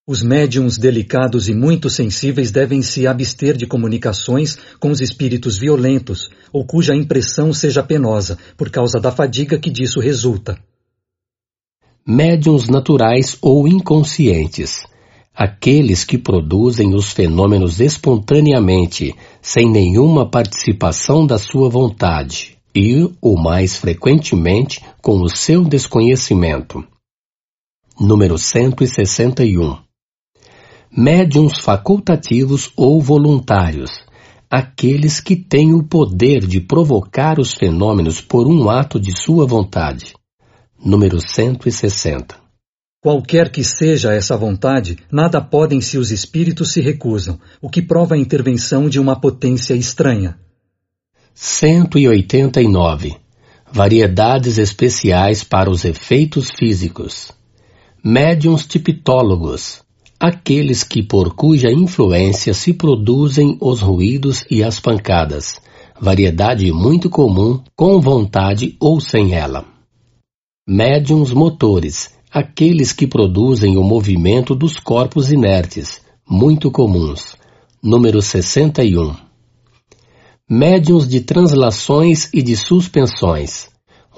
Os 0.06 0.22
médiums 0.22 0.76
delicados 0.76 1.48
e 1.48 1.54
muito 1.54 1.88
sensíveis 1.88 2.50
devem 2.50 2.82
se 2.82 3.06
abster 3.06 3.56
de 3.56 3.66
comunicações 3.66 4.58
com 4.78 4.90
os 4.90 5.00
espíritos 5.00 5.56
violentos 5.56 6.28
ou 6.52 6.66
cuja 6.66 6.94
impressão 6.94 7.50
seja 7.50 7.82
penosa, 7.82 8.36
por 8.58 8.68
causa 8.68 9.00
da 9.00 9.10
fadiga 9.10 9.58
que 9.58 9.70
disso 9.70 10.00
resulta. 10.00 10.58
Médiums 12.06 12.68
naturais 12.68 13.38
ou 13.40 13.66
inconscientes 13.66 14.84
aqueles 15.34 16.04
que 16.04 16.16
produzem 16.16 16.94
os 16.94 17.12
fenômenos 17.12 17.80
espontaneamente, 17.80 19.14
sem 19.42 19.68
nenhuma 19.68 20.30
participação 20.30 21.26
da 21.26 21.38
sua 21.38 21.68
vontade, 21.68 22.56
e, 22.74 23.10
o 23.20 23.36
mais 23.36 23.76
frequentemente, 23.76 24.80
com 25.02 25.20
o 25.20 25.28
seu 25.28 25.64
desconhecimento. 25.64 26.84
Número 28.00 28.38
161. 28.38 29.76
Médiuns 30.96 31.58
facultativos 31.58 32.70
ou 32.76 33.02
voluntários, 33.02 33.90
aqueles 34.48 35.18
que 35.18 35.34
têm 35.34 35.74
o 35.74 35.82
poder 35.82 36.46
de 36.46 36.60
provocar 36.60 37.40
os 37.40 37.54
fenômenos 37.54 38.20
por 38.20 38.46
um 38.46 38.70
ato 38.70 39.00
de 39.00 39.10
sua 39.18 39.44
vontade. 39.44 40.14
Número 40.84 41.18
160. 41.18 42.36
Qualquer 43.00 43.50
que 43.50 43.64
seja 43.64 44.12
essa 44.12 44.36
vontade, 44.36 44.98
nada 45.10 45.40
podem 45.40 45.80
se 45.80 45.96
os 45.96 46.10
espíritos 46.10 46.74
se 46.74 46.82
recusam, 46.82 47.38
o 47.58 47.70
que 47.70 47.80
prova 47.80 48.16
a 48.16 48.18
intervenção 48.18 48.86
de 48.86 49.00
uma 49.00 49.18
potência 49.18 49.72
estranha. 49.72 50.38
189. 51.32 53.16
Variedades 53.72 54.58
especiais 54.58 55.42
para 55.42 55.70
os 55.70 55.86
efeitos 55.86 56.50
físicos. 56.50 57.32
Médiuns 58.04 58.66
tipitólogos. 58.66 59.82
Aqueles 60.20 60.84
que 60.84 61.02
por 61.02 61.34
cuja 61.34 61.70
influência 61.72 62.52
se 62.52 62.74
produzem 62.74 63.56
os 63.58 63.80
ruídos 63.80 64.44
e 64.50 64.62
as 64.62 64.78
pancadas. 64.78 65.58
Variedade 65.98 66.70
muito 66.72 67.08
comum, 67.08 67.62
com 67.74 67.98
vontade 68.02 68.76
ou 68.78 69.00
sem 69.00 69.34
ela. 69.34 69.73
Médiuns 70.66 71.30
motores 71.30 72.10
aqueles 72.32 72.90
que 72.90 73.06
produzem 73.06 73.76
o 73.76 73.82
movimento 73.82 74.54
dos 74.54 74.78
corpos 74.78 75.30
inertes, 75.30 76.00
muito 76.26 76.70
comuns. 76.70 77.36
Número 77.82 78.22
61. 78.22 79.14
Médiuns 80.48 81.06
de 81.06 81.20
translações 81.20 82.30
e 82.32 82.40
de 82.40 82.56
suspensões. 82.56 83.68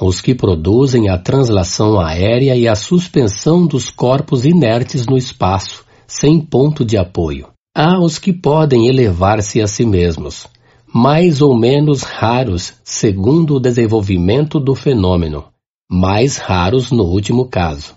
Os 0.00 0.20
que 0.20 0.36
produzem 0.36 1.08
a 1.08 1.18
translação 1.18 1.98
aérea 1.98 2.54
e 2.54 2.68
a 2.68 2.76
suspensão 2.76 3.66
dos 3.66 3.90
corpos 3.90 4.44
inertes 4.44 5.04
no 5.04 5.16
espaço, 5.16 5.84
sem 6.06 6.40
ponto 6.40 6.84
de 6.84 6.96
apoio. 6.96 7.48
Há 7.76 7.98
os 7.98 8.20
que 8.20 8.32
podem 8.32 8.86
elevar-se 8.86 9.60
a 9.60 9.66
si 9.66 9.84
mesmos, 9.84 10.46
mais 10.94 11.42
ou 11.42 11.58
menos 11.58 12.04
raros 12.04 12.74
segundo 12.84 13.56
o 13.56 13.60
desenvolvimento 13.60 14.60
do 14.60 14.76
fenômeno, 14.76 15.44
mais 15.88 16.36
raros 16.36 16.90
no 16.90 17.04
último 17.04 17.48
caso 17.48 17.96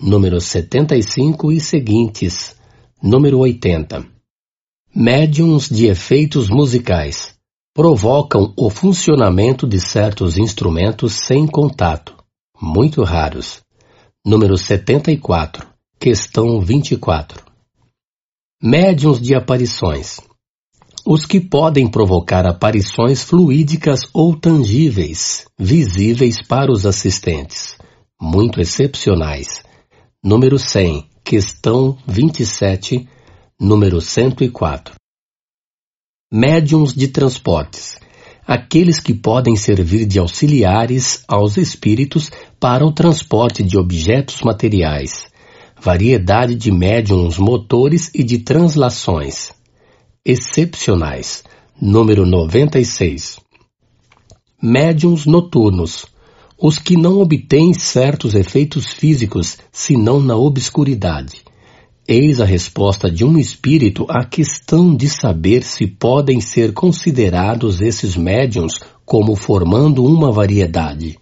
número 0.00 0.40
75 0.40 1.52
e 1.52 1.60
seguintes, 1.60 2.56
número 3.02 3.38
80. 3.38 4.06
Médiums 4.94 5.68
de 5.68 5.86
efeitos 5.86 6.48
musicais 6.48 7.34
provocam 7.74 8.52
o 8.56 8.70
funcionamento 8.70 9.66
de 9.66 9.78
certos 9.78 10.38
instrumentos 10.38 11.14
sem 11.14 11.46
contato, 11.46 12.16
muito 12.60 13.02
raros. 13.02 13.60
Número 14.24 14.56
74, 14.56 15.66
questão 15.98 16.60
24. 16.60 17.44
Médiums 18.62 19.20
de 19.20 19.34
aparições. 19.34 20.18
Os 21.06 21.24
que 21.24 21.40
podem 21.40 21.88
provocar 21.88 22.46
aparições 22.46 23.22
fluídicas 23.22 24.00
ou 24.12 24.36
tangíveis, 24.36 25.46
visíveis 25.58 26.42
para 26.46 26.70
os 26.70 26.84
assistentes, 26.86 27.76
muito 28.20 28.60
excepcionais 28.60 29.62
número 30.22 30.58
100, 30.58 31.06
questão 31.24 31.96
27, 32.06 33.08
número 33.58 34.02
104. 34.02 34.94
Médiums 36.30 36.92
de 36.92 37.08
transportes. 37.08 37.98
Aqueles 38.46 39.00
que 39.00 39.14
podem 39.14 39.56
servir 39.56 40.04
de 40.04 40.18
auxiliares 40.18 41.24
aos 41.26 41.56
espíritos 41.56 42.30
para 42.58 42.84
o 42.84 42.92
transporte 42.92 43.62
de 43.62 43.78
objetos 43.78 44.42
materiais. 44.42 45.30
Variedade 45.80 46.54
de 46.54 46.70
médiums 46.70 47.38
motores 47.38 48.10
e 48.14 48.22
de 48.22 48.40
translações. 48.40 49.54
Excepcionais. 50.24 51.42
Número 51.80 52.26
96. 52.26 53.40
Médiums 54.62 55.24
noturnos 55.24 56.04
os 56.62 56.78
que 56.78 56.94
não 56.94 57.22
obtêm 57.22 57.72
certos 57.72 58.34
efeitos 58.34 58.92
físicos 58.92 59.56
senão 59.72 60.20
na 60.20 60.36
obscuridade. 60.36 61.42
Eis 62.06 62.38
a 62.38 62.44
resposta 62.44 63.10
de 63.10 63.24
um 63.24 63.38
espírito 63.38 64.04
à 64.10 64.22
questão 64.22 64.94
de 64.94 65.08
saber 65.08 65.62
se 65.62 65.86
podem 65.86 66.38
ser 66.38 66.74
considerados 66.74 67.80
esses 67.80 68.14
médiums 68.14 68.78
como 69.06 69.34
formando 69.34 70.04
uma 70.04 70.30
variedade. 70.30 71.18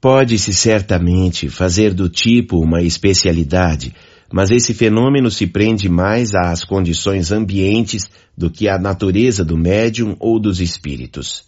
Pode-se 0.00 0.52
certamente 0.52 1.48
fazer 1.48 1.94
do 1.94 2.08
tipo 2.08 2.58
uma 2.58 2.82
especialidade, 2.82 3.94
mas 4.32 4.50
esse 4.50 4.74
fenômeno 4.74 5.30
se 5.30 5.46
prende 5.46 5.88
mais 5.88 6.34
às 6.34 6.64
condições 6.64 7.30
ambientes 7.30 8.08
do 8.36 8.50
que 8.50 8.68
à 8.68 8.78
natureza 8.78 9.44
do 9.44 9.56
médium 9.56 10.16
ou 10.18 10.40
dos 10.40 10.60
espíritos. 10.60 11.44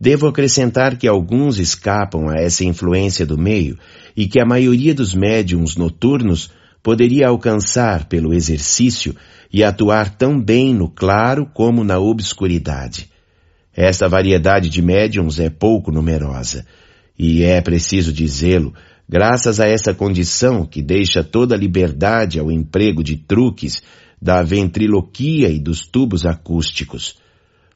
Devo 0.00 0.26
acrescentar 0.26 0.96
que 0.96 1.06
alguns 1.06 1.58
escapam 1.58 2.28
a 2.28 2.34
essa 2.34 2.64
influência 2.64 3.24
do 3.24 3.38
meio 3.38 3.78
e 4.16 4.26
que 4.26 4.40
a 4.40 4.44
maioria 4.44 4.94
dos 4.94 5.14
médiums 5.14 5.76
noturnos 5.76 6.50
poderia 6.82 7.28
alcançar 7.28 8.06
pelo 8.06 8.34
exercício 8.34 9.14
e 9.52 9.62
atuar 9.62 10.10
tão 10.10 10.38
bem 10.38 10.74
no 10.74 10.90
claro 10.90 11.46
como 11.46 11.84
na 11.84 11.98
obscuridade. 11.98 13.08
Esta 13.72 14.08
variedade 14.08 14.68
de 14.68 14.82
médiums 14.82 15.38
é 15.38 15.48
pouco 15.48 15.90
numerosa, 15.90 16.66
e 17.18 17.42
é 17.42 17.60
preciso 17.60 18.12
dizê-lo, 18.12 18.74
graças 19.08 19.60
a 19.60 19.66
essa 19.66 19.94
condição 19.94 20.64
que 20.66 20.82
deixa 20.82 21.22
toda 21.22 21.56
liberdade 21.56 22.38
ao 22.38 22.50
emprego 22.50 23.02
de 23.02 23.16
truques, 23.16 23.82
da 24.20 24.42
ventriloquia 24.42 25.48
e 25.48 25.58
dos 25.58 25.86
tubos 25.86 26.24
acústicos. 26.24 27.16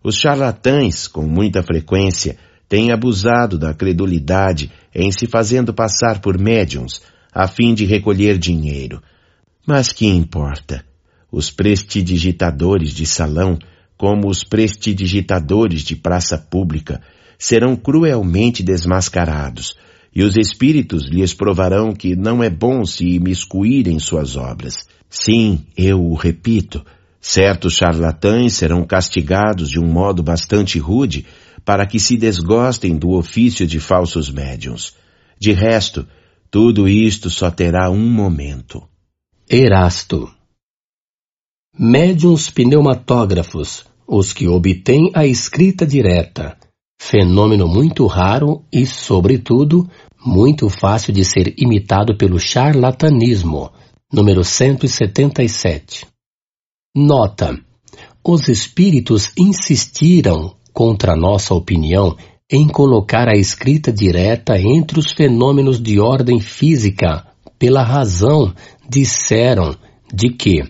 Os 0.02 0.16
charlatães, 0.16 1.06
com 1.06 1.26
muita 1.26 1.62
frequência, 1.62 2.38
têm 2.68 2.92
abusado 2.92 3.58
da 3.58 3.74
credulidade 3.74 4.70
em 4.94 5.10
se 5.10 5.26
fazendo 5.26 5.74
passar 5.74 6.20
por 6.20 6.38
médiums, 6.38 7.02
a 7.32 7.46
fim 7.46 7.74
de 7.74 7.84
recolher 7.84 8.38
dinheiro. 8.38 9.02
Mas 9.66 9.92
que 9.92 10.06
importa? 10.06 10.84
Os 11.30 11.50
prestidigitadores 11.50 12.94
de 12.94 13.04
salão, 13.04 13.58
como 13.96 14.28
os 14.28 14.42
prestidigitadores 14.44 15.82
de 15.82 15.94
praça 15.94 16.38
pública, 16.38 17.02
serão 17.38 17.76
cruelmente 17.76 18.62
desmascarados, 18.62 19.76
e 20.15 20.23
os 20.23 20.37
espíritos 20.37 21.07
lhes 21.07 21.35
provarão 21.35 21.92
que 21.92 22.17
não 22.17 22.42
é 22.42 22.51
bom 22.51 22.85
se 22.85 23.07
imiscuir 23.07 23.89
em 23.89 23.99
suas 23.99 24.37
obras. 24.37 24.87
Sim, 25.08 25.65
eu 25.76 26.03
o 26.03 26.15
repito, 26.15 26.85
Certos 27.21 27.74
charlatães 27.74 28.55
serão 28.55 28.85
castigados 28.87 29.71
de 29.71 29.81
um 29.81 29.87
modo 29.87 30.23
bastante 30.23 30.78
rude 30.78 31.26
para 31.65 31.87
que 31.87 31.99
se 31.99 32.17
desgostem 32.17 32.97
do 32.97 33.10
ofício 33.10 33.67
de 33.67 33.81
falsos 33.81 34.31
médiums. 34.31 34.94
De 35.39 35.53
resto, 35.53 36.07
tudo 36.51 36.89
isto 36.89 37.28
só 37.28 37.51
terá 37.51 37.91
um 37.91 38.10
momento. 38.10 38.83
Erasto 39.51 40.33
Médiuns 41.78 42.51
pneumatógrafos, 42.51 43.85
os 44.07 44.33
que 44.33 44.49
obtêm 44.49 45.10
a 45.15 45.26
escrita 45.26 45.87
direta, 45.87 46.57
fenômeno 47.00 47.66
muito 47.66 48.06
raro 48.06 48.62
e, 48.72 48.84
sobretudo, 48.84 49.88
muito 50.24 50.68
fácil 50.68 51.12
de 51.12 51.24
ser 51.24 51.54
imitado 51.56 52.16
pelo 52.16 52.38
charlatanismo, 52.38 53.70
número 54.12 54.44
177. 54.44 56.06
Nota: 56.94 57.58
os 58.24 58.48
espíritos 58.48 59.32
insistiram, 59.38 60.54
contra 60.72 61.16
nossa 61.16 61.54
opinião, 61.54 62.16
em 62.50 62.66
colocar 62.66 63.28
a 63.28 63.38
escrita 63.38 63.92
direta 63.92 64.58
entre 64.58 64.98
os 64.98 65.12
fenômenos 65.12 65.81
de 65.81 66.00
ordem 66.00 66.40
física, 66.40 67.26
pela 67.58 67.82
razão, 67.82 68.54
disseram, 68.88 69.76
de 70.12 70.31
que 70.31 70.62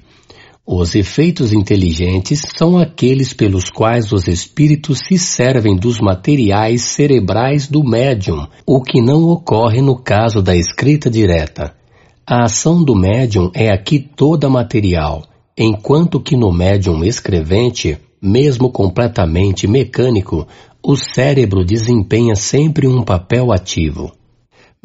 os 0.70 0.94
efeitos 0.94 1.54
inteligentes 1.54 2.42
são 2.54 2.76
aqueles 2.76 3.32
pelos 3.32 3.70
quais 3.70 4.12
os 4.12 4.28
espíritos 4.28 4.98
se 5.08 5.16
servem 5.16 5.74
dos 5.74 5.98
materiais 5.98 6.82
cerebrais 6.82 7.66
do 7.66 7.82
médium, 7.82 8.46
o 8.66 8.82
que 8.82 9.00
não 9.00 9.30
ocorre 9.30 9.80
no 9.80 9.96
caso 9.96 10.42
da 10.42 10.54
escrita 10.54 11.08
direta. 11.08 11.74
A 12.26 12.44
ação 12.44 12.84
do 12.84 12.94
médium 12.94 13.50
é 13.54 13.72
aqui 13.72 13.98
toda 13.98 14.50
material, 14.50 15.24
enquanto 15.56 16.20
que 16.20 16.36
no 16.36 16.52
médium 16.52 17.02
escrevente, 17.02 17.96
mesmo 18.20 18.70
completamente 18.70 19.66
mecânico, 19.66 20.46
o 20.82 20.96
cérebro 20.96 21.64
desempenha 21.64 22.34
sempre 22.34 22.86
um 22.86 23.02
papel 23.02 23.50
ativo. 23.50 24.12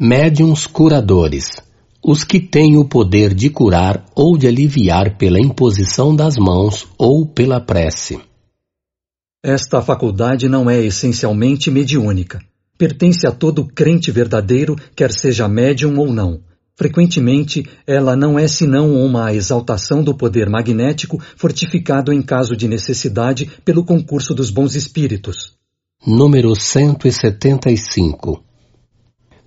Médiums 0.00 0.66
curadores 0.66 1.62
os 2.04 2.22
que 2.22 2.38
têm 2.38 2.76
o 2.76 2.84
poder 2.84 3.32
de 3.32 3.48
curar 3.48 4.04
ou 4.14 4.36
de 4.36 4.46
aliviar 4.46 5.16
pela 5.16 5.40
imposição 5.40 6.14
das 6.14 6.36
mãos 6.36 6.86
ou 6.98 7.26
pela 7.26 7.58
prece. 7.58 8.20
Esta 9.42 9.80
faculdade 9.80 10.46
não 10.46 10.68
é 10.68 10.78
essencialmente 10.82 11.70
mediúnica. 11.70 12.40
Pertence 12.76 13.26
a 13.26 13.32
todo 13.32 13.64
crente 13.64 14.10
verdadeiro, 14.10 14.76
quer 14.94 15.10
seja 15.12 15.48
médium 15.48 15.98
ou 15.98 16.12
não. 16.12 16.40
Frequentemente, 16.76 17.64
ela 17.86 18.14
não 18.14 18.38
é 18.38 18.46
senão 18.48 18.94
uma 18.94 19.32
exaltação 19.32 20.02
do 20.02 20.14
poder 20.14 20.50
magnético 20.50 21.18
fortificado 21.36 22.12
em 22.12 22.20
caso 22.20 22.54
de 22.54 22.68
necessidade 22.68 23.50
pelo 23.64 23.84
concurso 23.84 24.34
dos 24.34 24.50
bons 24.50 24.74
espíritos. 24.74 25.54
Número 26.06 26.54
175 26.54 28.44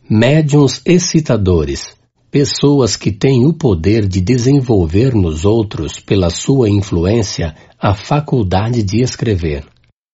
Médiuns 0.10 0.82
excitadores 0.86 1.97
pessoas 2.30 2.96
que 2.96 3.12
têm 3.12 3.46
o 3.46 3.54
poder 3.54 4.08
de 4.08 4.22
desenvolver 4.22 5.16
nos 5.16 5.46
outros, 5.46 6.00
pela 6.00 6.30
sua 6.30 6.70
influência, 6.70 7.56
a 7.80 7.94
faculdade 7.94 8.84
de 8.84 9.02
escrever. 9.02 9.66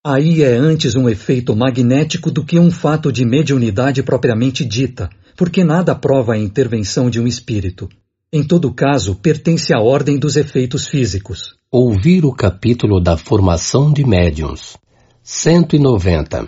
Aí 0.06 0.44
é 0.44 0.56
antes 0.56 0.96
um 0.96 1.10
efeito 1.10 1.56
magnético 1.56 2.30
do 2.30 2.44
que 2.44 2.60
um 2.60 2.70
fato 2.70 3.12
de 3.12 3.26
mediunidade 3.26 4.04
propriamente 4.04 4.66
dita, 4.66 5.10
porque 5.36 5.64
nada 5.64 5.96
prova 5.96 6.34
a 6.34 6.38
intervenção 6.38 7.10
de 7.10 7.20
um 7.20 7.26
espírito. 7.26 7.90
Em 8.32 8.44
todo 8.44 8.74
caso, 8.74 9.16
pertence 9.16 9.74
à 9.74 9.80
ordem 9.80 10.18
dos 10.18 10.36
efeitos 10.36 10.88
físicos. 10.88 11.56
Ouvir 11.72 12.26
o 12.26 12.34
capítulo 12.34 13.00
da 13.00 13.16
formação 13.16 13.94
de 13.94 14.06
médiums. 14.06 14.76
190. 15.24 16.48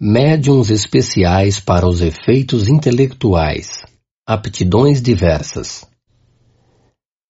Médiums 0.00 0.70
especiais 0.70 1.58
para 1.58 1.88
os 1.88 2.02
efeitos 2.02 2.68
intelectuais. 2.68 3.82
Aptidões 4.28 5.00
diversas. 5.00 5.86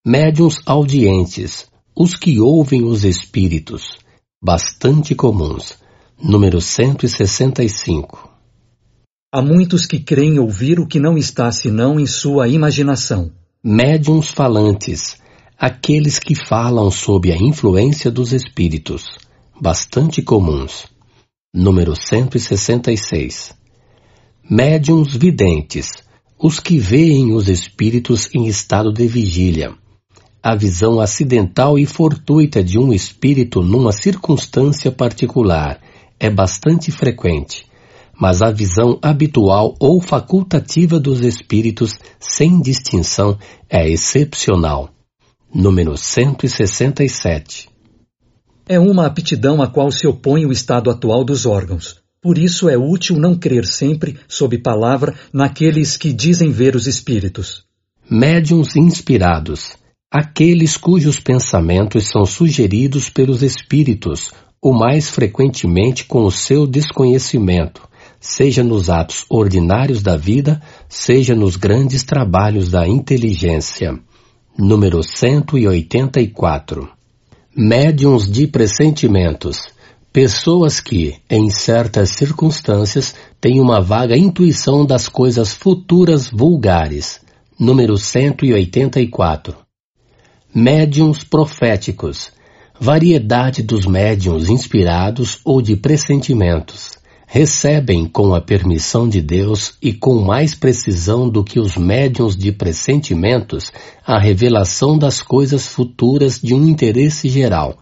Médiuns 0.03 0.59
audientes, 0.65 1.67
os 1.95 2.15
que 2.15 2.39
ouvem 2.39 2.83
os 2.83 3.03
espíritos, 3.05 3.99
bastante 4.41 5.13
comuns. 5.13 5.77
Número 6.19 6.59
165. 6.59 8.27
Há 9.31 9.43
muitos 9.43 9.85
que 9.85 9.99
creem 9.99 10.39
ouvir 10.39 10.79
o 10.79 10.87
que 10.87 10.99
não 10.99 11.19
está 11.19 11.51
senão 11.51 11.99
em 11.99 12.07
sua 12.07 12.47
imaginação. 12.47 13.31
Médiuns 13.63 14.29
falantes, 14.29 15.17
aqueles 15.55 16.17
que 16.17 16.33
falam 16.33 16.89
sob 16.89 17.31
a 17.31 17.37
influência 17.37 18.09
dos 18.09 18.33
espíritos, 18.33 19.19
bastante 19.61 20.23
comuns. 20.23 20.87
Número 21.53 21.95
166. 21.95 23.53
Médiuns 24.49 25.15
videntes, 25.15 26.06
os 26.39 26.59
que 26.59 26.77
veem 26.77 27.33
os 27.33 27.49
espíritos 27.49 28.29
em 28.33 28.45
estado 28.45 28.93
de 28.93 29.07
vigília. 29.07 29.73
A 30.41 30.55
visão 30.55 30.99
acidental 30.99 31.79
e 31.79 31.85
fortuita 31.85 32.63
de 32.63 32.77
um 32.77 32.93
espírito 32.93 33.61
numa 33.63 33.91
circunstância 33.91 34.91
particular 34.91 35.81
é 36.19 36.29
bastante 36.29 36.91
frequente, 36.91 37.65
mas 38.19 38.41
a 38.41 38.51
visão 38.51 38.99
habitual 39.01 39.75
ou 39.79 39.99
facultativa 39.99 40.99
dos 40.99 41.21
espíritos, 41.21 41.97
sem 42.19 42.61
distinção, 42.61 43.37
é 43.67 43.89
excepcional. 43.89 44.89
Número 45.53 45.97
167. 45.97 47.67
É 48.69 48.79
uma 48.79 49.07
aptidão 49.07 49.61
a 49.61 49.67
qual 49.67 49.91
se 49.91 50.05
opõe 50.05 50.45
o 50.45 50.51
estado 50.51 50.91
atual 50.91 51.23
dos 51.23 51.45
órgãos. 51.45 52.06
Por 52.27 52.37
isso 52.37 52.67
é 52.67 52.77
útil 52.77 53.15
não 53.15 53.37
crer 53.37 53.65
sempre, 53.65 54.17
sob 54.27 54.57
palavra, 54.57 55.15
naqueles 55.31 55.95
que 55.95 56.11
dizem 56.11 56.51
ver 56.51 56.75
os 56.75 56.85
espíritos. 56.85 57.63
Médiuns 58.09 58.75
inspirados, 58.75 59.77
aqueles 60.11 60.75
cujos 60.75 61.21
pensamentos 61.21 62.09
são 62.09 62.25
sugeridos 62.25 63.09
pelos 63.09 63.41
espíritos, 63.41 64.33
o 64.61 64.73
mais 64.73 65.09
frequentemente 65.09 66.03
com 66.03 66.25
o 66.25 66.29
seu 66.29 66.67
desconhecimento, 66.67 67.87
seja 68.19 68.61
nos 68.61 68.89
atos 68.89 69.23
ordinários 69.29 70.03
da 70.03 70.17
vida, 70.17 70.61
seja 70.89 71.33
nos 71.33 71.55
grandes 71.55 72.03
trabalhos 72.03 72.69
da 72.69 72.85
inteligência. 72.85 73.97
Número 74.59 75.01
184. 75.01 76.89
Médiuns 77.55 78.29
de 78.29 78.47
pressentimentos 78.47 79.76
Pessoas 80.17 80.79
que, 80.79 81.15
em 81.29 81.47
certas 81.51 82.09
circunstâncias, 82.09 83.13
têm 83.39 83.61
uma 83.61 83.79
vaga 83.79 84.17
intuição 84.17 84.83
das 84.83 85.07
coisas 85.07 85.53
futuras 85.53 86.27
vulgares. 86.27 87.21
Número 87.59 87.95
184. 87.95 89.55
Médiuns 90.51 91.23
proféticos. 91.23 92.31
Variedade 92.79 93.61
dos 93.61 93.85
médiuns 93.85 94.49
inspirados 94.49 95.37
ou 95.45 95.61
de 95.61 95.75
pressentimentos. 95.75 96.93
Recebem 97.27 98.07
com 98.07 98.33
a 98.33 98.41
permissão 98.41 99.07
de 99.07 99.21
Deus 99.21 99.75
e 99.79 99.93
com 99.93 100.15
mais 100.15 100.55
precisão 100.55 101.29
do 101.29 101.43
que 101.43 101.59
os 101.59 101.77
médiuns 101.77 102.35
de 102.35 102.51
pressentimentos 102.51 103.71
a 104.03 104.17
revelação 104.17 104.97
das 104.97 105.21
coisas 105.21 105.67
futuras 105.67 106.39
de 106.41 106.55
um 106.55 106.67
interesse 106.67 107.29
geral 107.29 107.77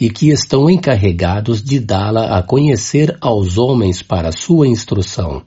e 0.00 0.08
que 0.08 0.30
estão 0.30 0.70
encarregados 0.70 1.62
de 1.62 1.80
dá-la 1.80 2.38
a 2.38 2.42
conhecer 2.42 3.16
aos 3.20 3.58
homens 3.58 4.00
para 4.00 4.30
sua 4.30 4.68
instrução. 4.68 5.42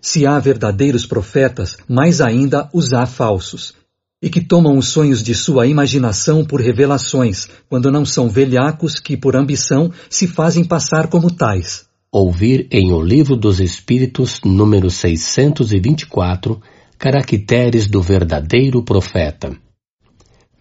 Se 0.00 0.24
há 0.24 0.38
verdadeiros 0.38 1.04
profetas, 1.04 1.76
mais 1.88 2.20
ainda 2.20 2.70
os 2.72 2.92
há 2.92 3.04
falsos, 3.04 3.74
e 4.22 4.30
que 4.30 4.40
tomam 4.40 4.78
os 4.78 4.88
sonhos 4.88 5.22
de 5.22 5.34
sua 5.34 5.66
imaginação 5.66 6.44
por 6.44 6.60
revelações, 6.60 7.48
quando 7.68 7.90
não 7.90 8.04
são 8.04 8.28
velhacos 8.28 9.00
que, 9.00 9.16
por 9.16 9.34
ambição, 9.34 9.90
se 10.08 10.28
fazem 10.28 10.64
passar 10.64 11.08
como 11.08 11.30
tais. 11.30 11.86
Ouvir 12.12 12.68
em 12.70 12.92
O 12.92 13.02
Livro 13.02 13.36
dos 13.36 13.58
Espíritos, 13.58 14.40
número 14.44 14.88
624, 14.88 16.60
Caracteres 16.96 17.88
do 17.88 18.00
Verdadeiro 18.00 18.82
Profeta. 18.82 19.54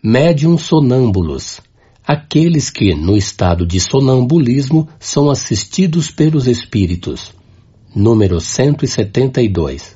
Médium 0.03 0.57
sonâmbulos 0.57 1.61
aqueles 2.05 2.69
que, 2.69 2.93
no 2.93 3.17
estado 3.17 3.65
de 3.65 3.79
sonambulismo, 3.79 4.87
são 4.99 5.29
assistidos 5.29 6.11
pelos 6.11 6.47
espíritos. 6.47 7.31
Número 7.95 8.39
172. 8.39 9.95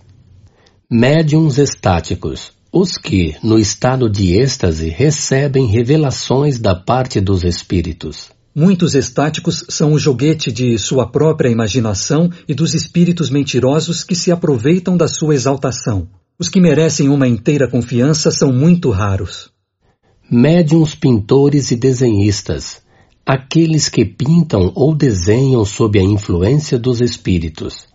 Médiuns 0.90 1.60
estáticos, 1.60 2.52
os 2.72 2.98
que, 2.98 3.36
no 3.44 3.60
estado 3.60 4.10
de 4.10 4.34
êxtase, 4.34 4.90
recebem 4.90 5.68
revelações 5.68 6.58
da 6.58 6.74
parte 6.74 7.22
dos 7.22 7.44
espíritos. 7.44 8.30
Muitos 8.56 8.96
estáticos 8.96 9.64
são 9.70 9.94
o 9.94 10.00
joguete 10.00 10.52
de 10.52 10.78
sua 10.80 11.08
própria 11.08 11.50
imaginação 11.50 12.32
e 12.48 12.54
dos 12.56 12.74
espíritos 12.74 13.30
mentirosos 13.30 14.04
que 14.04 14.16
se 14.16 14.32
aproveitam 14.32 14.98
da 14.98 15.08
sua 15.08 15.36
exaltação. 15.36 16.08
Os 16.40 16.50
que 16.50 16.60
merecem 16.60 17.10
uma 17.10 17.28
inteira 17.28 17.68
confiança 17.68 18.32
são 18.32 18.52
muito 18.52 18.90
raros 18.90 19.52
médiuns 20.32 20.94
pintores 20.94 21.72
e 21.72 21.76
desenhistas, 21.76 22.84
aqueles 23.26 23.90
que 23.90 24.06
pintam 24.06 24.72
ou 24.76 24.94
desenham 24.94 25.66
sob 25.66 25.98
a 25.98 26.04
influência 26.04 26.78
dos 26.78 27.02
espíritos. 27.02 27.88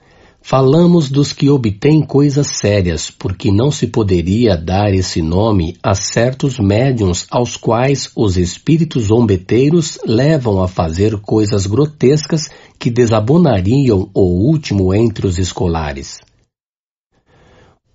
Falamos 0.42 1.08
dos 1.08 1.32
que 1.32 1.48
obtêm 1.48 2.02
coisas 2.02 2.48
sérias, 2.58 3.08
porque 3.08 3.52
não 3.52 3.70
se 3.70 3.86
poderia 3.86 4.56
dar 4.56 4.92
esse 4.92 5.22
nome 5.22 5.76
a 5.80 5.94
certos 5.94 6.58
médiuns 6.58 7.24
aos 7.30 7.56
quais 7.56 8.10
os 8.16 8.36
espíritos 8.36 9.04
zombeteiros 9.04 9.96
levam 10.04 10.60
a 10.60 10.66
fazer 10.66 11.16
coisas 11.20 11.66
grotescas 11.66 12.50
que 12.80 12.90
desabonariam 12.90 14.10
o 14.12 14.22
último 14.22 14.92
entre 14.92 15.24
os 15.24 15.38
escolares. 15.38 16.18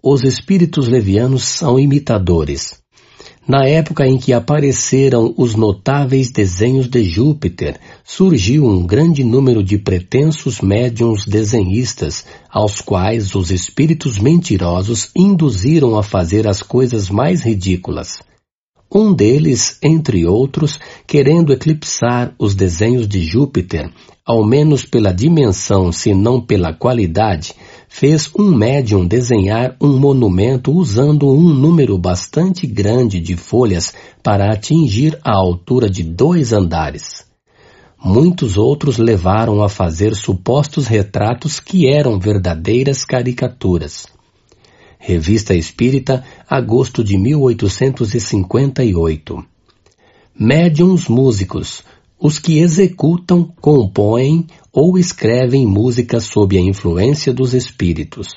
Os 0.02 0.24
espíritos 0.24 0.88
levianos 0.88 1.44
são 1.44 1.78
imitadores 1.78 2.80
Na 3.50 3.66
época 3.66 4.06
em 4.06 4.16
que 4.16 4.32
apareceram 4.32 5.34
os 5.36 5.56
notáveis 5.56 6.30
desenhos 6.30 6.88
de 6.88 7.04
Júpiter, 7.04 7.80
surgiu 8.04 8.64
um 8.64 8.86
grande 8.86 9.24
número 9.24 9.64
de 9.64 9.76
pretensos 9.76 10.62
médiums 10.62 11.26
desenhistas, 11.26 12.28
aos 12.48 12.80
quais 12.80 13.34
os 13.34 13.50
espíritos 13.50 14.20
mentirosos 14.20 15.10
induziram 15.16 15.98
a 15.98 16.04
fazer 16.04 16.48
as 16.48 16.62
coisas 16.62 17.10
mais 17.10 17.42
ridículas. 17.42 18.20
Um 18.94 19.12
deles, 19.12 19.80
entre 19.82 20.28
outros, 20.28 20.80
querendo 21.08 21.52
eclipsar 21.52 22.36
os 22.38 22.54
desenhos 22.54 23.08
de 23.08 23.24
Júpiter, 23.24 23.92
ao 24.24 24.46
menos 24.46 24.86
pela 24.86 25.12
dimensão, 25.12 25.92
se 25.92 26.14
não 26.14 26.40
pela 26.40 26.72
qualidade, 26.72 27.56
fez 27.90 28.30
um 28.38 28.56
médium 28.56 29.06
desenhar 29.06 29.76
um 29.82 29.98
monumento 29.98 30.72
usando 30.72 31.28
um 31.28 31.54
número 31.54 31.98
bastante 31.98 32.66
grande 32.68 33.20
de 33.20 33.36
folhas 33.36 33.94
para 34.24 34.54
atingir 34.54 35.20
a 35.24 35.36
altura 35.36 35.90
de 35.90 36.04
dois 36.04 36.54
andares. 36.54 37.28
Muitos 38.02 38.58
outros 38.58 38.98
levaram 38.98 39.62
a 39.62 39.68
fazer 39.68 40.16
supostos 40.16 40.88
retratos 40.88 41.60
que 41.60 41.92
eram 41.92 42.18
verdadeiras 42.18 43.04
caricaturas. 43.04 44.08
Revista 44.98 45.54
Espírita, 45.56 46.24
agosto 46.48 47.04
de 47.04 47.18
1858. 47.18 49.44
Médiums 50.40 51.10
músicos, 51.10 51.84
os 52.20 52.38
que 52.38 52.60
executam, 52.60 53.46
compõem 53.62 54.46
ou 54.74 54.98
escrevem 54.98 55.66
música 55.66 56.20
sob 56.20 56.58
a 56.58 56.62
influência 56.62 57.34
dos 57.34 57.54
espíritos. 57.54 58.36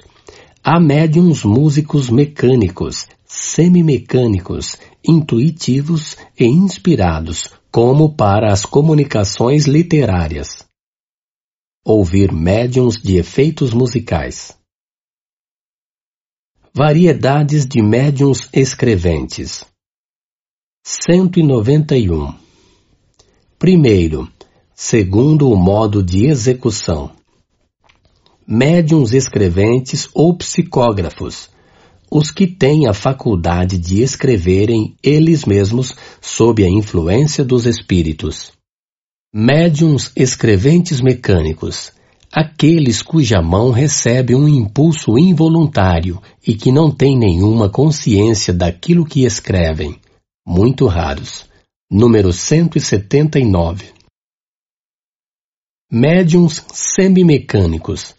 Há 0.63 0.79
médiums 0.79 1.43
músicos 1.43 2.09
mecânicos, 2.09 3.09
semimecânicos, 3.25 4.77
intuitivos 5.05 6.17
e 6.39 6.45
inspirados, 6.45 7.51
como 7.71 8.15
para 8.15 8.53
as 8.53 8.65
comunicações 8.65 9.67
literárias. 9.67 10.65
Ouvir 11.85 12.31
médiums 12.31 12.95
de 13.03 13.17
efeitos 13.17 13.73
musicais. 13.73 14.57
Variedades 16.73 17.67
de 17.67 17.83
médiums 17.83 18.49
escreventes. 18.53 19.65
191. 20.85 22.42
Primeiro, 23.63 24.29
segundo 24.75 25.49
o 25.49 25.55
modo 25.55 26.03
de 26.03 26.27
execução. 26.27 27.13
Médiums 28.45 29.15
escreventes 29.15 30.09
ou 30.13 30.37
psicógrafos, 30.37 31.49
os 32.11 32.33
que 32.33 32.49
têm 32.49 32.89
a 32.89 32.93
faculdade 32.93 33.79
de 33.79 34.03
escreverem 34.03 34.97
eles 35.01 35.45
mesmos 35.45 35.95
sob 36.21 36.65
a 36.65 36.69
influência 36.69 37.45
dos 37.45 37.65
espíritos. 37.65 38.51
Médiums 39.33 40.11
escreventes 40.17 41.01
mecânicos, 41.01 41.93
aqueles 42.33 43.01
cuja 43.01 43.41
mão 43.41 43.71
recebe 43.71 44.35
um 44.35 44.49
impulso 44.49 45.17
involuntário 45.17 46.21
e 46.45 46.57
que 46.57 46.73
não 46.73 46.91
têm 46.91 47.17
nenhuma 47.17 47.71
consciência 47.71 48.53
daquilo 48.53 49.07
que 49.07 49.25
escrevem, 49.25 50.01
muito 50.45 50.89
raros. 50.89 51.52
Número 51.95 52.33
179. 52.33 53.93
Médiums 55.93 56.65
semimecânicos. 56.73 58.15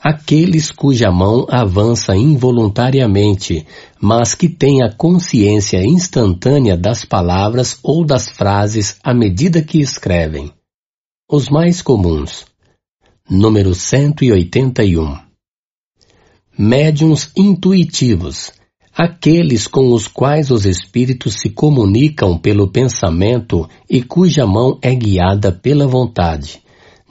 Aqueles 0.00 0.72
cuja 0.72 1.12
mão 1.12 1.46
avança 1.48 2.16
involuntariamente, 2.16 3.64
mas 4.00 4.34
que 4.34 4.48
têm 4.48 4.82
a 4.82 4.92
consciência 4.92 5.78
instantânea 5.86 6.76
das 6.76 7.04
palavras 7.04 7.78
ou 7.80 8.04
das 8.04 8.28
frases 8.28 8.98
à 9.04 9.14
medida 9.14 9.62
que 9.62 9.78
escrevem. 9.78 10.52
Os 11.30 11.48
mais 11.48 11.80
comuns 11.80 12.44
número 13.30 13.72
181. 13.72 15.16
Médiuns 16.58 17.30
intuitivos, 17.36 18.52
aqueles 18.96 19.66
com 19.66 19.92
os 19.92 20.08
quais 20.08 20.50
os 20.50 20.64
espíritos 20.64 21.34
se 21.34 21.50
comunicam 21.50 22.38
pelo 22.38 22.66
pensamento 22.66 23.68
e 23.90 24.02
cuja 24.02 24.46
mão 24.46 24.78
é 24.80 24.94
guiada 24.94 25.52
pela 25.52 25.86
vontade, 25.86 26.62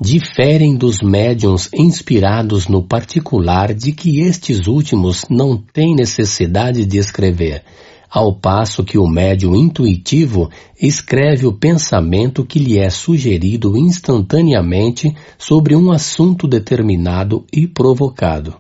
diferem 0.02 0.76
dos 0.76 1.04
médiuns 1.04 1.70
inspirados 1.72 2.68
no 2.68 2.82
particular 2.82 3.72
de 3.72 3.92
que 3.92 4.22
estes 4.22 4.66
últimos 4.66 5.26
não 5.30 5.56
têm 5.56 5.94
necessidade 5.94 6.86
de 6.86 6.98
escrever, 6.98 7.64
ao 8.10 8.34
passo 8.34 8.84
que 8.84 8.98
o 8.98 9.08
médium 9.08 9.56
intuitivo 9.56 10.50
escreve 10.82 11.46
o 11.46 11.54
pensamento 11.54 12.44
que 12.44 12.58
lhe 12.58 12.80
é 12.80 12.90
sugerido 12.90 13.78
instantaneamente 13.78 15.16
sobre 15.38 15.76
um 15.76 15.92
assunto 15.92 16.48
determinado 16.48 17.46
e 17.54 17.68
provocado. 17.68 18.56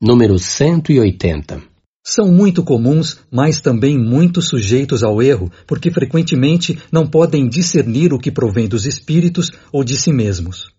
Número 0.00 0.38
180. 0.38 1.67
São 2.10 2.32
muito 2.32 2.64
comuns, 2.64 3.18
mas 3.30 3.60
também 3.60 3.98
muito 3.98 4.40
sujeitos 4.40 5.02
ao 5.02 5.20
erro, 5.20 5.52
porque 5.66 5.90
frequentemente 5.90 6.78
não 6.90 7.06
podem 7.06 7.46
discernir 7.46 8.14
o 8.14 8.18
que 8.18 8.30
provém 8.30 8.66
dos 8.66 8.86
espíritos 8.86 9.50
ou 9.70 9.84
de 9.84 9.94
si 9.94 10.10
mesmos. 10.10 10.70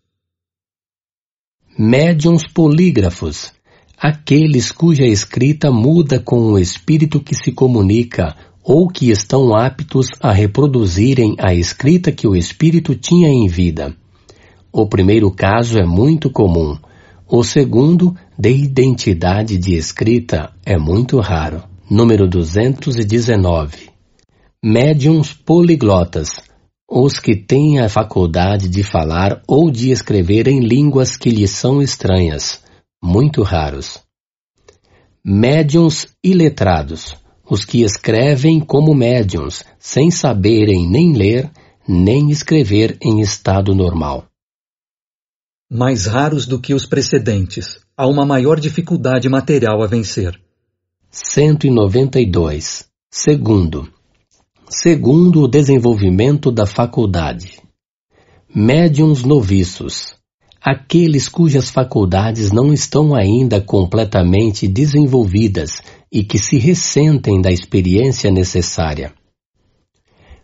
Médiuns 1.77 2.47
polígrafos 2.51 3.53
aqueles 3.95 4.71
cuja 4.71 5.05
escrita 5.05 5.69
muda 5.69 6.19
com 6.19 6.53
o 6.53 6.57
espírito 6.57 7.19
que 7.19 7.35
se 7.35 7.51
comunica 7.51 8.35
ou 8.63 8.87
que 8.87 9.11
estão 9.11 9.55
aptos 9.55 10.07
a 10.19 10.31
reproduzirem 10.31 11.35
a 11.37 11.53
escrita 11.53 12.11
que 12.11 12.27
o 12.27 12.35
espírito 12.35 12.95
tinha 12.95 13.29
em 13.29 13.47
vida. 13.47 13.95
O 14.73 14.87
primeiro 14.87 15.29
caso 15.29 15.77
é 15.77 15.85
muito 15.85 16.31
comum. 16.31 16.75
O 17.27 17.43
segundo, 17.43 18.15
de 18.39 18.51
identidade 18.51 19.57
de 19.57 19.75
escrita, 19.75 20.53
é 20.65 20.77
muito 20.77 21.19
raro. 21.19 21.61
Número 21.91 22.25
219. 22.25 23.89
Médiums 24.63 25.33
poliglotas, 25.33 26.41
os 26.89 27.19
que 27.19 27.35
têm 27.35 27.81
a 27.81 27.89
faculdade 27.89 28.69
de 28.69 28.81
falar 28.81 29.43
ou 29.45 29.69
de 29.69 29.91
escrever 29.91 30.47
em 30.47 30.61
línguas 30.61 31.17
que 31.17 31.29
lhes 31.29 31.51
são 31.51 31.81
estranhas, 31.81 32.63
muito 33.03 33.43
raros. 33.43 33.99
Médiuns 35.21 36.07
iletrados, 36.23 37.17
os 37.43 37.65
que 37.65 37.81
escrevem 37.81 38.61
como 38.61 38.95
médiuns, 38.95 39.65
sem 39.77 40.09
saberem 40.09 40.89
nem 40.89 41.11
ler, 41.11 41.51
nem 41.85 42.31
escrever 42.31 42.97
em 43.01 43.19
estado 43.19 43.75
normal. 43.75 44.27
Mais 45.69 46.05
raros 46.05 46.45
do 46.45 46.57
que 46.57 46.73
os 46.73 46.85
precedentes, 46.85 47.79
há 47.99 48.07
uma 48.07 48.25
maior 48.25 48.61
dificuldade 48.61 49.27
material 49.27 49.83
a 49.83 49.85
vencer. 49.85 50.39
192. 51.11 52.85
Segundo. 53.11 53.89
Segundo 54.69 55.41
o 55.41 55.47
desenvolvimento 55.49 56.49
da 56.49 56.65
faculdade. 56.65 57.61
Médiuns 58.55 59.23
noviços, 59.23 60.15
aqueles 60.61 61.27
cujas 61.27 61.69
faculdades 61.69 62.53
não 62.53 62.71
estão 62.71 63.13
ainda 63.13 63.59
completamente 63.59 64.65
desenvolvidas 64.65 65.81
e 66.09 66.23
que 66.23 66.39
se 66.39 66.57
ressentem 66.57 67.41
da 67.41 67.51
experiência 67.51 68.31
necessária. 68.31 69.13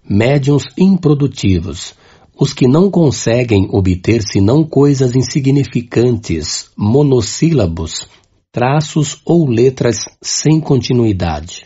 Médiuns 0.03 0.65
improdutivos, 0.77 1.95
os 2.37 2.53
que 2.53 2.67
não 2.67 2.91
conseguem 2.91 3.67
obter 3.71 4.21
senão 4.21 4.63
coisas 4.63 5.15
insignificantes, 5.15 6.69
monossílabos, 6.75 8.07
traços 8.51 9.21
ou 9.25 9.47
letras 9.47 9.97
sem 10.21 10.59
continuidade. 10.59 11.65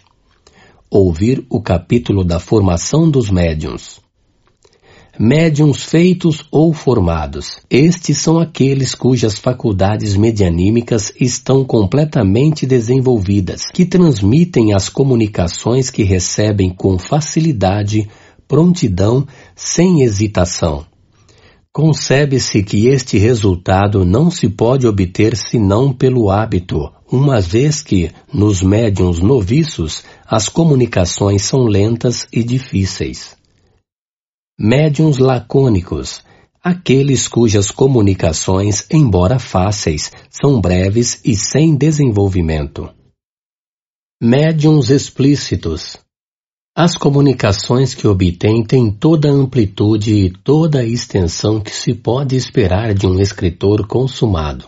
Ouvir 0.89 1.45
o 1.49 1.61
capítulo 1.61 2.23
da 2.23 2.39
formação 2.39 3.09
dos 3.09 3.29
médiuns 3.29 3.99
médiums 5.19 5.83
feitos 5.83 6.45
ou 6.49 6.71
formados. 6.71 7.59
Estes 7.69 8.19
são 8.19 8.39
aqueles 8.39 8.95
cujas 8.95 9.37
faculdades 9.37 10.15
medianímicas 10.15 11.11
estão 11.19 11.65
completamente 11.65 12.65
desenvolvidas, 12.65 13.65
que 13.65 13.85
transmitem 13.85 14.73
as 14.73 14.87
comunicações 14.87 15.89
que 15.89 16.03
recebem 16.03 16.69
com 16.69 16.97
facilidade, 16.97 18.07
prontidão, 18.49 19.25
sem 19.55 20.01
hesitação. 20.01 20.85
Concebe-se 21.71 22.61
que 22.63 22.89
este 22.89 23.17
resultado 23.17 24.03
não 24.03 24.29
se 24.29 24.49
pode 24.49 24.85
obter 24.85 25.37
senão 25.37 25.93
pelo 25.93 26.29
hábito, 26.29 26.91
uma 27.09 27.39
vez 27.39 27.81
que, 27.81 28.11
nos 28.33 28.61
médiums 28.61 29.21
noviços, 29.21 30.03
as 30.27 30.49
comunicações 30.49 31.43
são 31.43 31.61
lentas 31.61 32.27
e 32.33 32.43
difíceis 32.43 33.39
médiuns 34.59 35.19
lacônicos, 35.19 36.21
aqueles 36.61 37.29
cujas 37.29 37.71
comunicações, 37.71 38.85
embora 38.91 39.39
fáceis, 39.39 40.11
são 40.29 40.59
breves 40.59 41.21
e 41.23 41.33
sem 41.33 41.77
desenvolvimento. 41.77 42.89
Médiuns 44.21 44.89
explícitos, 44.89 45.97
As 46.81 46.95
comunicações 46.95 47.93
que 47.93 48.07
obtém 48.07 48.63
têm 48.63 48.89
toda 48.89 49.27
a 49.27 49.33
amplitude 49.33 50.13
e 50.13 50.29
toda 50.31 50.79
a 50.79 50.85
extensão 50.85 51.59
que 51.59 51.75
se 51.75 51.93
pode 51.93 52.37
esperar 52.37 52.93
de 52.93 53.05
um 53.05 53.19
escritor 53.19 53.85
consumado. 53.85 54.65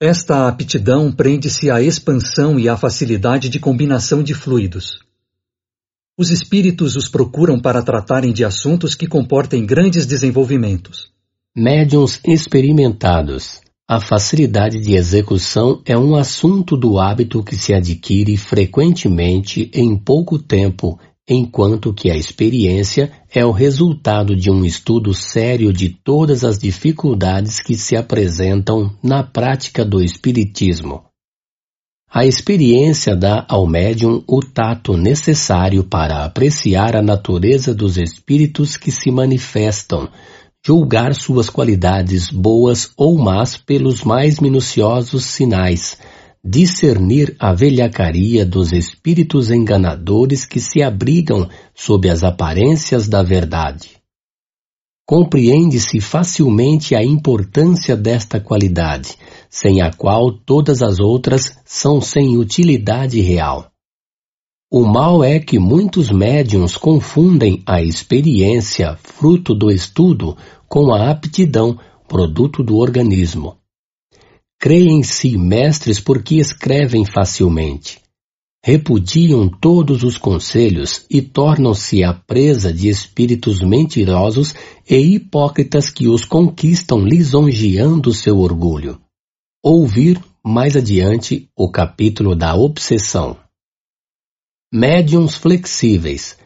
Esta 0.00 0.48
aptidão 0.48 1.12
prende-se 1.12 1.70
à 1.70 1.82
expansão 1.82 2.58
e 2.58 2.66
à 2.66 2.78
facilidade 2.78 3.50
de 3.50 3.60
combinação 3.60 4.22
de 4.22 4.32
fluidos. 4.32 5.00
Os 6.18 6.30
espíritos 6.30 6.96
os 6.96 7.10
procuram 7.10 7.60
para 7.60 7.82
tratarem 7.82 8.32
de 8.32 8.42
assuntos 8.42 8.94
que 8.94 9.06
comportem 9.06 9.66
grandes 9.66 10.06
desenvolvimentos. 10.06 11.12
Médiuns 11.54 12.18
experimentados. 12.24 13.60
A 13.92 14.00
facilidade 14.00 14.78
de 14.78 14.94
execução 14.94 15.82
é 15.84 15.98
um 15.98 16.14
assunto 16.14 16.76
do 16.76 16.96
hábito 16.96 17.42
que 17.42 17.56
se 17.56 17.74
adquire 17.74 18.36
frequentemente 18.36 19.68
em 19.74 19.96
pouco 19.96 20.38
tempo, 20.38 20.96
enquanto 21.28 21.92
que 21.92 22.08
a 22.08 22.16
experiência 22.16 23.10
é 23.34 23.44
o 23.44 23.50
resultado 23.50 24.36
de 24.36 24.48
um 24.48 24.64
estudo 24.64 25.12
sério 25.12 25.72
de 25.72 25.88
todas 25.88 26.44
as 26.44 26.56
dificuldades 26.56 27.58
que 27.58 27.74
se 27.74 27.96
apresentam 27.96 28.96
na 29.02 29.24
prática 29.24 29.84
do 29.84 30.00
Espiritismo. 30.00 31.02
A 32.08 32.24
experiência 32.24 33.16
dá 33.16 33.44
ao 33.48 33.66
médium 33.66 34.22
o 34.24 34.40
tato 34.40 34.96
necessário 34.96 35.82
para 35.82 36.24
apreciar 36.24 36.94
a 36.94 37.02
natureza 37.02 37.74
dos 37.74 37.96
espíritos 37.96 38.76
que 38.76 38.92
se 38.92 39.10
manifestam, 39.10 40.08
julgar 40.64 41.14
suas 41.14 41.48
qualidades 41.48 42.30
boas 42.30 42.90
ou 42.96 43.18
más 43.18 43.56
pelos 43.56 44.04
mais 44.04 44.38
minuciosos 44.40 45.24
sinais, 45.24 45.96
discernir 46.44 47.34
a 47.38 47.52
velhacaria 47.54 48.44
dos 48.44 48.72
espíritos 48.72 49.50
enganadores 49.50 50.44
que 50.44 50.60
se 50.60 50.82
abrigam 50.82 51.48
sob 51.74 52.08
as 52.08 52.22
aparências 52.22 53.08
da 53.08 53.22
verdade. 53.22 54.00
Compreende-se 55.06 56.00
facilmente 56.00 56.94
a 56.94 57.02
importância 57.02 57.96
desta 57.96 58.38
qualidade, 58.38 59.16
sem 59.48 59.80
a 59.80 59.90
qual 59.92 60.30
todas 60.30 60.82
as 60.82 61.00
outras 61.00 61.58
são 61.64 62.00
sem 62.00 62.36
utilidade 62.36 63.20
real. 63.20 63.72
O 64.72 64.86
mal 64.86 65.24
é 65.24 65.40
que 65.40 65.58
muitos 65.58 66.12
médiums 66.12 66.76
confundem 66.76 67.60
a 67.66 67.82
experiência, 67.82 68.96
fruto 69.02 69.52
do 69.52 69.68
estudo, 69.68 70.36
com 70.68 70.94
a 70.94 71.10
aptidão, 71.10 71.76
produto 72.06 72.62
do 72.62 72.76
organismo. 72.76 73.56
Creem-se 74.60 75.36
mestres 75.36 75.98
porque 75.98 76.36
escrevem 76.36 77.04
facilmente. 77.04 77.98
Repudiam 78.64 79.48
todos 79.48 80.04
os 80.04 80.16
conselhos 80.16 81.04
e 81.10 81.20
tornam-se 81.20 82.04
a 82.04 82.14
presa 82.14 82.72
de 82.72 82.88
espíritos 82.88 83.60
mentirosos 83.62 84.54
e 84.88 84.96
hipócritas 85.16 85.90
que 85.90 86.06
os 86.06 86.24
conquistam 86.24 87.00
lisonjeando 87.00 88.12
seu 88.12 88.38
orgulho. 88.38 89.00
Ouvir 89.64 90.22
mais 90.44 90.76
adiante 90.76 91.48
o 91.56 91.68
capítulo 91.68 92.36
da 92.36 92.54
obsessão. 92.54 93.36
Médiums 94.72 95.34
flexíveis. 95.34 96.36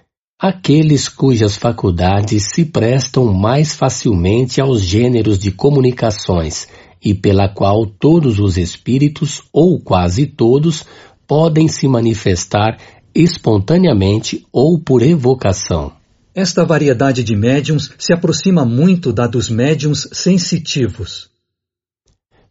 Aqueles 0.40 1.10
cujas 1.10 1.56
faculdades 1.56 2.54
se 2.54 2.64
prestam 2.64 3.30
mais 3.30 3.74
facilmente 3.74 4.62
aos 4.62 4.80
gêneros 4.80 5.38
de 5.38 5.50
comunicações 5.50 6.66
e 7.04 7.12
pela 7.12 7.50
qual 7.50 7.84
todos 7.84 8.38
os 8.38 8.56
espíritos, 8.56 9.42
ou 9.52 9.78
quase 9.78 10.24
todos, 10.24 10.86
podem 11.26 11.68
se 11.68 11.86
manifestar 11.86 12.78
espontaneamente 13.14 14.46
ou 14.50 14.78
por 14.80 15.02
evocação. 15.02 15.92
Esta 16.34 16.64
variedade 16.64 17.22
de 17.22 17.36
médiums 17.36 17.92
se 17.98 18.14
aproxima 18.14 18.64
muito 18.64 19.12
da 19.12 19.26
dos 19.26 19.50
médiums 19.50 20.08
sensitivos. 20.14 21.28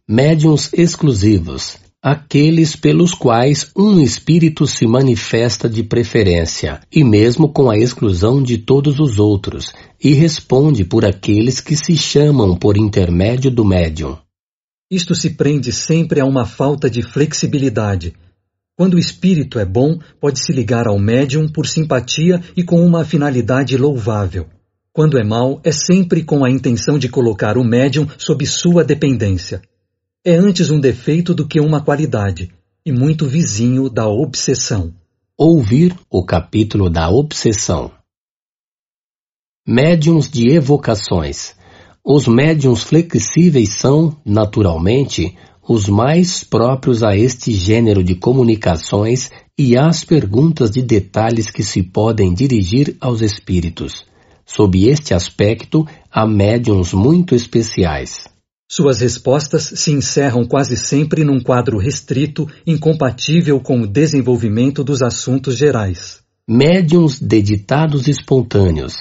Médiums 0.08 0.72
exclusivos 0.72 1.83
aqueles 2.06 2.76
pelos 2.76 3.14
quais 3.14 3.70
um 3.74 3.98
espírito 3.98 4.66
se 4.66 4.86
manifesta 4.86 5.70
de 5.70 5.82
preferência, 5.82 6.82
e 6.92 7.02
mesmo 7.02 7.48
com 7.48 7.70
a 7.70 7.78
exclusão 7.78 8.42
de 8.42 8.58
todos 8.58 9.00
os 9.00 9.18
outros, 9.18 9.72
e 9.98 10.12
responde 10.12 10.84
por 10.84 11.02
aqueles 11.06 11.62
que 11.62 11.74
se 11.74 11.96
chamam 11.96 12.58
por 12.58 12.76
intermédio 12.76 13.50
do 13.50 13.64
médium. 13.64 14.18
Isto 14.90 15.14
se 15.14 15.30
prende 15.30 15.72
sempre 15.72 16.20
a 16.20 16.26
uma 16.26 16.44
falta 16.44 16.90
de 16.90 17.00
flexibilidade. 17.00 18.12
Quando 18.76 18.94
o 18.94 18.98
espírito 18.98 19.58
é 19.58 19.64
bom, 19.64 19.98
pode 20.20 20.44
se 20.44 20.52
ligar 20.52 20.86
ao 20.86 20.98
médium 20.98 21.48
por 21.48 21.66
simpatia 21.66 22.38
e 22.54 22.62
com 22.62 22.84
uma 22.84 23.02
finalidade 23.06 23.78
louvável. 23.78 24.44
Quando 24.92 25.18
é 25.18 25.24
mau, 25.24 25.58
é 25.64 25.72
sempre 25.72 26.22
com 26.22 26.44
a 26.44 26.50
intenção 26.50 26.98
de 26.98 27.08
colocar 27.08 27.56
o 27.56 27.64
médium 27.64 28.06
sob 28.18 28.44
sua 28.44 28.84
dependência 28.84 29.62
é 30.26 30.36
antes 30.36 30.70
um 30.70 30.80
defeito 30.80 31.34
do 31.34 31.46
que 31.46 31.60
uma 31.60 31.82
qualidade, 31.82 32.50
e 32.84 32.90
muito 32.90 33.26
vizinho 33.26 33.90
da 33.90 34.08
obsessão. 34.08 34.94
Ouvir 35.36 35.94
o 36.08 36.24
capítulo 36.24 36.88
da 36.88 37.10
obsessão. 37.10 37.90
Médiums 39.68 40.30
de 40.30 40.48
evocações. 40.50 41.54
Os 42.02 42.26
médiums 42.26 42.82
flexíveis 42.82 43.78
são, 43.78 44.16
naturalmente, 44.24 45.36
os 45.66 45.88
mais 45.88 46.42
próprios 46.42 47.02
a 47.02 47.14
este 47.14 47.52
gênero 47.52 48.02
de 48.02 48.14
comunicações 48.14 49.30
e 49.58 49.76
às 49.76 50.04
perguntas 50.04 50.70
de 50.70 50.80
detalhes 50.80 51.50
que 51.50 51.62
se 51.62 51.82
podem 51.82 52.32
dirigir 52.32 52.96
aos 52.98 53.20
espíritos. 53.20 54.06
Sob 54.46 54.88
este 54.88 55.12
aspecto, 55.12 55.86
há 56.10 56.26
médiums 56.26 56.94
muito 56.94 57.34
especiais. 57.34 58.33
Suas 58.76 59.00
respostas 59.00 59.70
se 59.76 59.92
encerram 59.92 60.44
quase 60.44 60.76
sempre 60.76 61.22
num 61.22 61.38
quadro 61.38 61.78
restrito, 61.78 62.48
incompatível 62.66 63.60
com 63.60 63.82
o 63.82 63.86
desenvolvimento 63.86 64.82
dos 64.82 65.00
assuntos 65.00 65.56
gerais. 65.56 66.18
Médiuns 66.50 67.20
de 67.20 67.40
ditados 67.40 68.08
espontâneos 68.08 68.94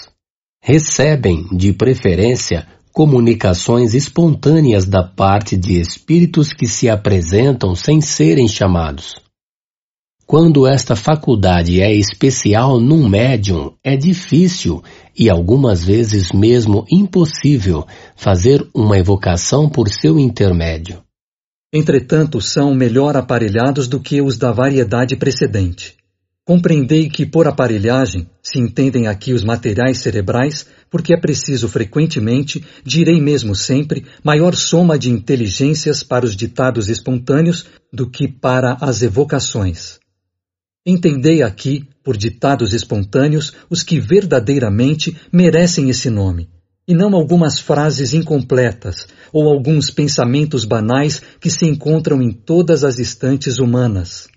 recebem, 0.61 1.47
de 1.57 1.73
preferência, 1.73 2.67
comunicações 2.91 3.95
espontâneas 3.95 4.85
da 4.85 5.01
parte 5.01 5.57
de 5.57 5.79
espíritos 5.79 6.53
que 6.53 6.67
se 6.67 6.87
apresentam 6.87 7.73
sem 7.73 7.99
serem 7.99 8.47
chamados. 8.47 9.22
Quando 10.25 10.65
esta 10.65 10.95
faculdade 10.95 11.81
é 11.81 11.93
especial 11.93 12.79
num 12.79 13.07
médium, 13.07 13.73
é 13.83 13.95
difícil 13.95 14.81
e 15.17 15.29
algumas 15.29 15.83
vezes 15.83 16.31
mesmo 16.31 16.85
impossível 16.91 17.85
fazer 18.15 18.67
uma 18.73 18.97
evocação 18.97 19.69
por 19.69 19.89
seu 19.89 20.17
intermédio. 20.17 21.03
Entretanto, 21.71 22.39
são 22.39 22.73
melhor 22.73 23.17
aparelhados 23.17 23.87
do 23.87 23.99
que 23.99 24.21
os 24.21 24.37
da 24.37 24.51
variedade 24.51 25.15
precedente. 25.15 25.95
Compreendei 26.45 27.09
que 27.09 27.25
por 27.25 27.47
aparelhagem 27.47 28.27
se 28.41 28.59
entendem 28.59 29.07
aqui 29.07 29.33
os 29.33 29.43
materiais 29.43 29.99
cerebrais, 29.99 30.67
porque 30.89 31.13
é 31.13 31.19
preciso 31.19 31.69
frequentemente, 31.69 32.63
direi 32.83 33.21
mesmo 33.21 33.55
sempre, 33.55 34.05
maior 34.23 34.53
soma 34.55 34.97
de 34.99 35.09
inteligências 35.09 36.03
para 36.03 36.25
os 36.25 36.35
ditados 36.35 36.89
espontâneos 36.89 37.65
do 37.91 38.09
que 38.09 38.27
para 38.27 38.77
as 38.81 39.01
evocações. 39.01 40.02
Entendei 40.85 41.41
aqui, 41.41 41.87
por 42.03 42.17
ditados 42.17 42.73
espontâneos, 42.73 43.53
os 43.69 43.83
que 43.83 43.99
verdadeiramente 43.99 45.15
merecem 45.31 45.89
esse 45.89 46.09
nome, 46.09 46.49
e 46.85 46.93
não 46.93 47.15
algumas 47.15 47.57
frases 47.57 48.13
incompletas 48.13 49.07
ou 49.31 49.47
alguns 49.47 49.89
pensamentos 49.89 50.65
banais 50.65 51.21
que 51.39 51.49
se 51.49 51.65
encontram 51.65 52.21
em 52.21 52.31
todas 52.31 52.83
as 52.83 52.99
estantes 52.99 53.59
humanas. 53.59 54.27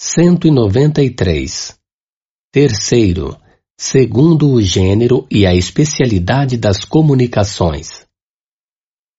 193. 0.00 1.76
Terceiro, 2.50 3.36
segundo 3.78 4.50
o 4.50 4.60
gênero 4.60 5.26
e 5.30 5.46
a 5.46 5.54
especialidade 5.54 6.56
das 6.56 6.84
comunicações. 6.84 8.04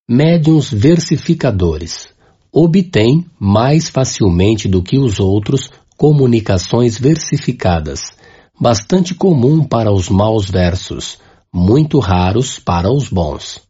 Médiuns 0.08 0.70
versificadores 0.70 2.08
obtêm 2.52 3.24
mais 3.40 3.88
facilmente 3.88 4.68
do 4.68 4.82
que 4.82 4.98
os 4.98 5.18
outros 5.18 5.70
comunicações 5.96 6.98
versificadas, 6.98 8.12
bastante 8.60 9.14
comum 9.14 9.64
para 9.64 9.92
os 9.92 10.08
maus 10.08 10.48
versos, 10.48 11.18
muito 11.52 11.98
raros 11.98 12.58
para 12.58 12.92
os 12.92 13.08
bons. 13.08 13.62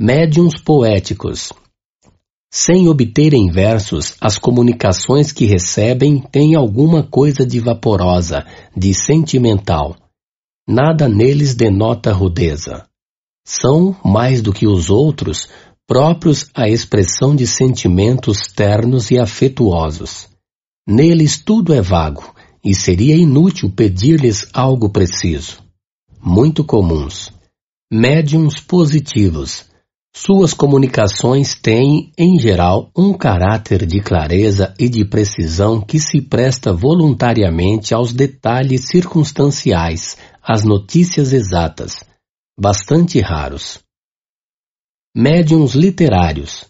Médiuns 0.00 0.60
poéticos. 0.60 1.52
Sem 2.52 2.88
obterem 2.88 3.48
versos, 3.50 4.16
as 4.20 4.38
comunicações 4.38 5.30
que 5.30 5.44
recebem 5.44 6.20
têm 6.20 6.56
alguma 6.56 7.04
coisa 7.04 7.46
de 7.46 7.60
vaporosa, 7.60 8.44
de 8.76 8.92
sentimental. 8.92 9.96
Nada 10.66 11.08
neles 11.08 11.54
denota 11.54 12.12
rudeza. 12.12 12.86
São, 13.46 13.94
mais 14.04 14.42
do 14.42 14.52
que 14.52 14.66
os 14.66 14.90
outros, 14.90 15.48
próprios 15.86 16.48
à 16.54 16.68
expressão 16.68 17.36
de 17.36 17.46
sentimentos 17.46 18.48
ternos 18.54 19.10
e 19.10 19.18
afetuosos. 19.18 20.29
Neles 20.86 21.38
tudo 21.38 21.74
é 21.74 21.80
vago, 21.80 22.34
e 22.64 22.74
seria 22.74 23.16
inútil 23.16 23.70
pedir-lhes 23.70 24.46
algo 24.52 24.90
preciso. 24.90 25.62
Muito 26.22 26.64
comuns. 26.64 27.32
Médiums 27.92 28.60
positivos. 28.60 29.68
Suas 30.14 30.52
comunicações 30.52 31.54
têm, 31.54 32.12
em 32.18 32.38
geral, 32.38 32.90
um 32.96 33.12
caráter 33.12 33.86
de 33.86 34.00
clareza 34.00 34.74
e 34.78 34.88
de 34.88 35.04
precisão 35.04 35.80
que 35.80 36.00
se 36.00 36.20
presta 36.20 36.72
voluntariamente 36.72 37.94
aos 37.94 38.12
detalhes 38.12 38.88
circunstanciais, 38.88 40.16
às 40.42 40.64
notícias 40.64 41.32
exatas, 41.32 42.04
bastante 42.58 43.20
raros. 43.20 43.78
Médiums 45.14 45.74
literários 45.74 46.69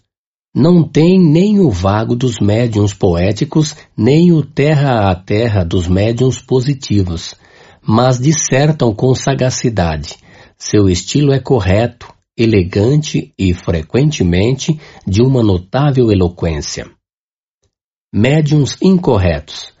não 0.53 0.83
tem 0.83 1.17
nem 1.17 1.59
o 1.59 1.69
vago 1.69 2.15
dos 2.15 2.39
médiums 2.39 2.93
poéticos, 2.93 3.75
nem 3.95 4.33
o 4.33 4.43
terra 4.43 5.09
a 5.09 5.15
terra 5.15 5.63
dos 5.63 5.87
médiums 5.87 6.41
positivos, 6.41 7.35
mas 7.81 8.19
dissertam 8.19 8.93
com 8.93 9.15
sagacidade. 9.15 10.17
Seu 10.57 10.89
estilo 10.89 11.31
é 11.31 11.39
correto, 11.39 12.13
elegante 12.37 13.33
e, 13.37 13.53
frequentemente, 13.53 14.79
de 15.07 15.21
uma 15.21 15.41
notável 15.41 16.11
eloquência. 16.11 16.89
Médiums 18.13 18.77
incorretos 18.81 19.73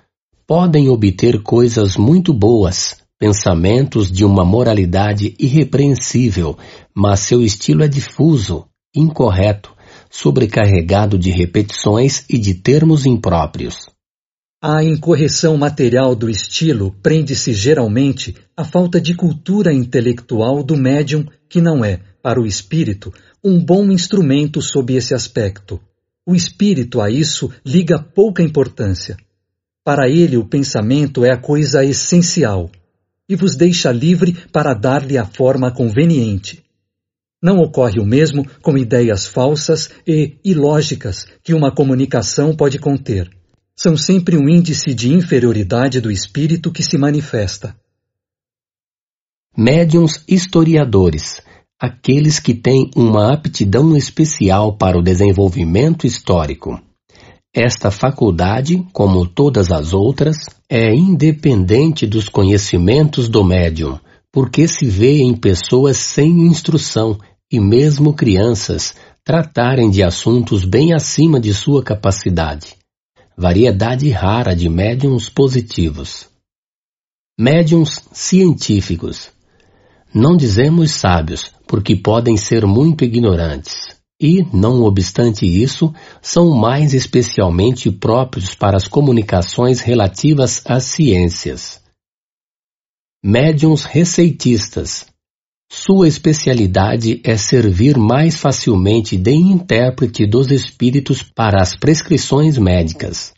podem 0.47 0.89
obter 0.89 1.43
coisas 1.43 1.97
muito 1.97 2.33
boas, 2.33 2.97
pensamentos 3.19 4.11
de 4.11 4.25
uma 4.25 4.43
moralidade 4.43 5.35
irrepreensível, 5.37 6.57
mas 6.95 7.19
seu 7.19 7.41
estilo 7.43 7.83
é 7.83 7.87
difuso, 7.87 8.65
incorreto, 8.95 9.73
sobrecarregado 10.11 11.17
de 11.17 11.31
repetições 11.31 12.25
e 12.29 12.37
de 12.37 12.53
termos 12.53 13.05
impróprios. 13.07 13.89
A 14.61 14.83
incorreção 14.83 15.57
material 15.57 16.13
do 16.13 16.29
estilo 16.29 16.95
prende-se 17.01 17.51
geralmente 17.53 18.35
à 18.55 18.63
falta 18.63 19.01
de 19.01 19.15
cultura 19.15 19.73
intelectual 19.73 20.61
do 20.61 20.77
médium, 20.77 21.25
que 21.49 21.59
não 21.59 21.83
é, 21.83 22.01
para 22.21 22.39
o 22.39 22.45
espírito, 22.45 23.11
um 23.43 23.59
bom 23.59 23.89
instrumento 23.89 24.61
sob 24.61 24.93
esse 24.93 25.15
aspecto. 25.15 25.81
O 26.27 26.35
espírito 26.35 27.01
a 27.01 27.09
isso 27.09 27.51
liga 27.65 27.97
pouca 27.97 28.43
importância. 28.43 29.17
Para 29.83 30.07
ele, 30.07 30.37
o 30.37 30.45
pensamento 30.45 31.25
é 31.25 31.31
a 31.31 31.37
coisa 31.37 31.83
essencial 31.83 32.69
e 33.27 33.35
vos 33.35 33.55
deixa 33.55 33.91
livre 33.91 34.37
para 34.51 34.73
dar-lhe 34.73 35.17
a 35.17 35.25
forma 35.25 35.71
conveniente. 35.71 36.60
Não 37.41 37.57
ocorre 37.57 37.99
o 37.99 38.05
mesmo 38.05 38.45
com 38.61 38.77
ideias 38.77 39.25
falsas 39.25 39.89
e 40.05 40.37
ilógicas 40.45 41.25
que 41.43 41.53
uma 41.53 41.73
comunicação 41.73 42.55
pode 42.55 42.77
conter. 42.77 43.29
São 43.75 43.97
sempre 43.97 44.37
um 44.37 44.47
índice 44.47 44.93
de 44.93 45.11
inferioridade 45.11 45.99
do 45.99 46.11
espírito 46.11 46.71
que 46.71 46.83
se 46.83 46.99
manifesta. 46.99 47.75
Médiuns 49.57 50.23
historiadores, 50.27 51.41
aqueles 51.79 52.39
que 52.39 52.53
têm 52.53 52.91
uma 52.95 53.33
aptidão 53.33 53.97
especial 53.97 54.77
para 54.77 54.97
o 54.97 55.01
desenvolvimento 55.01 56.05
histórico. 56.05 56.79
Esta 57.53 57.89
faculdade, 57.89 58.85
como 58.93 59.25
todas 59.27 59.71
as 59.71 59.91
outras, 59.91 60.37
é 60.69 60.93
independente 60.93 62.05
dos 62.05 62.29
conhecimentos 62.29 63.27
do 63.27 63.43
médium, 63.43 63.99
porque 64.31 64.67
se 64.67 64.85
vê 64.85 65.21
em 65.21 65.35
pessoas 65.35 65.97
sem 65.97 66.43
instrução 66.43 67.19
e 67.51 67.59
mesmo 67.59 68.13
crianças 68.13 68.95
tratarem 69.23 69.89
de 69.89 70.01
assuntos 70.01 70.63
bem 70.63 70.93
acima 70.93 71.39
de 71.39 71.53
sua 71.53 71.83
capacidade. 71.83 72.75
Variedade 73.37 74.09
rara 74.09 74.55
de 74.55 74.69
médiums 74.69 75.29
positivos. 75.29 76.27
Médiums 77.37 78.01
científicos. 78.13 79.29
Não 80.13 80.35
dizemos 80.35 80.91
sábios, 80.91 81.53
porque 81.67 81.95
podem 81.95 82.37
ser 82.37 82.65
muito 82.65 83.03
ignorantes, 83.03 83.95
e, 84.21 84.45
não 84.53 84.83
obstante 84.83 85.45
isso, 85.45 85.93
são 86.21 86.51
mais 86.51 86.93
especialmente 86.93 87.89
próprios 87.89 88.53
para 88.53 88.77
as 88.77 88.87
comunicações 88.87 89.79
relativas 89.79 90.61
às 90.65 90.83
ciências. 90.83 91.81
Médiums 93.23 93.83
receitistas 93.83 95.10
sua 95.73 96.05
especialidade 96.05 97.21
é 97.23 97.37
servir 97.37 97.97
mais 97.97 98.35
facilmente 98.35 99.15
de 99.15 99.31
intérprete 99.31 100.27
dos 100.27 100.51
espíritos 100.51 101.23
para 101.23 101.61
as 101.61 101.77
prescrições 101.77 102.57
médicas. 102.57 103.33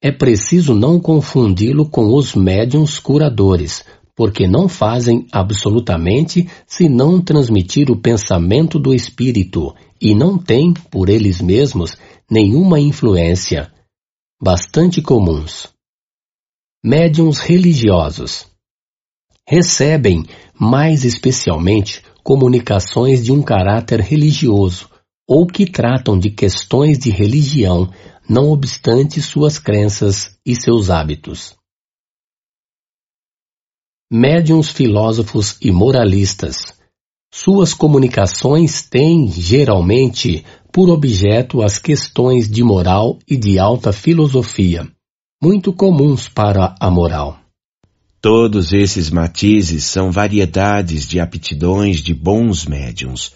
É 0.00 0.12
preciso 0.12 0.72
não 0.72 1.00
confundi-lo 1.00 1.90
com 1.90 2.14
os 2.14 2.36
médiums 2.36 3.00
curadores, 3.00 3.84
porque 4.14 4.46
não 4.46 4.68
fazem 4.68 5.26
absolutamente 5.32 6.48
senão 6.64 7.20
transmitir 7.20 7.90
o 7.90 8.00
pensamento 8.00 8.78
do 8.78 8.94
espírito 8.94 9.74
e 10.00 10.14
não 10.14 10.38
têm, 10.38 10.72
por 10.92 11.08
eles 11.08 11.42
mesmos, 11.42 11.96
nenhuma 12.30 12.78
influência. 12.78 13.68
Bastante 14.40 15.02
comuns. 15.02 15.70
Médiums 16.84 17.40
religiosos 17.40 18.53
recebem, 19.48 20.24
mais 20.58 21.04
especialmente, 21.04 22.02
comunicações 22.22 23.24
de 23.24 23.32
um 23.32 23.42
caráter 23.42 24.00
religioso 24.00 24.88
ou 25.26 25.46
que 25.46 25.66
tratam 25.66 26.18
de 26.18 26.30
questões 26.30 26.98
de 26.98 27.10
religião, 27.10 27.90
não 28.28 28.50
obstante 28.50 29.20
suas 29.22 29.58
crenças 29.58 30.36
e 30.44 30.54
seus 30.54 30.90
hábitos. 30.90 31.54
Médiuns 34.12 34.70
filósofos 34.70 35.56
e 35.60 35.72
moralistas. 35.72 36.74
Suas 37.32 37.74
comunicações 37.74 38.82
têm, 38.82 39.28
geralmente, 39.28 40.44
por 40.72 40.88
objeto 40.88 41.62
as 41.62 41.78
questões 41.78 42.48
de 42.48 42.62
moral 42.62 43.18
e 43.28 43.36
de 43.36 43.58
alta 43.58 43.92
filosofia, 43.92 44.86
muito 45.42 45.72
comuns 45.72 46.28
para 46.28 46.74
a 46.78 46.90
moral. 46.90 47.43
Todos 48.24 48.72
esses 48.72 49.10
matizes 49.10 49.84
são 49.84 50.10
variedades 50.10 51.06
de 51.06 51.20
aptidões 51.20 51.98
de 51.98 52.14
bons 52.14 52.64
médiums. 52.64 53.34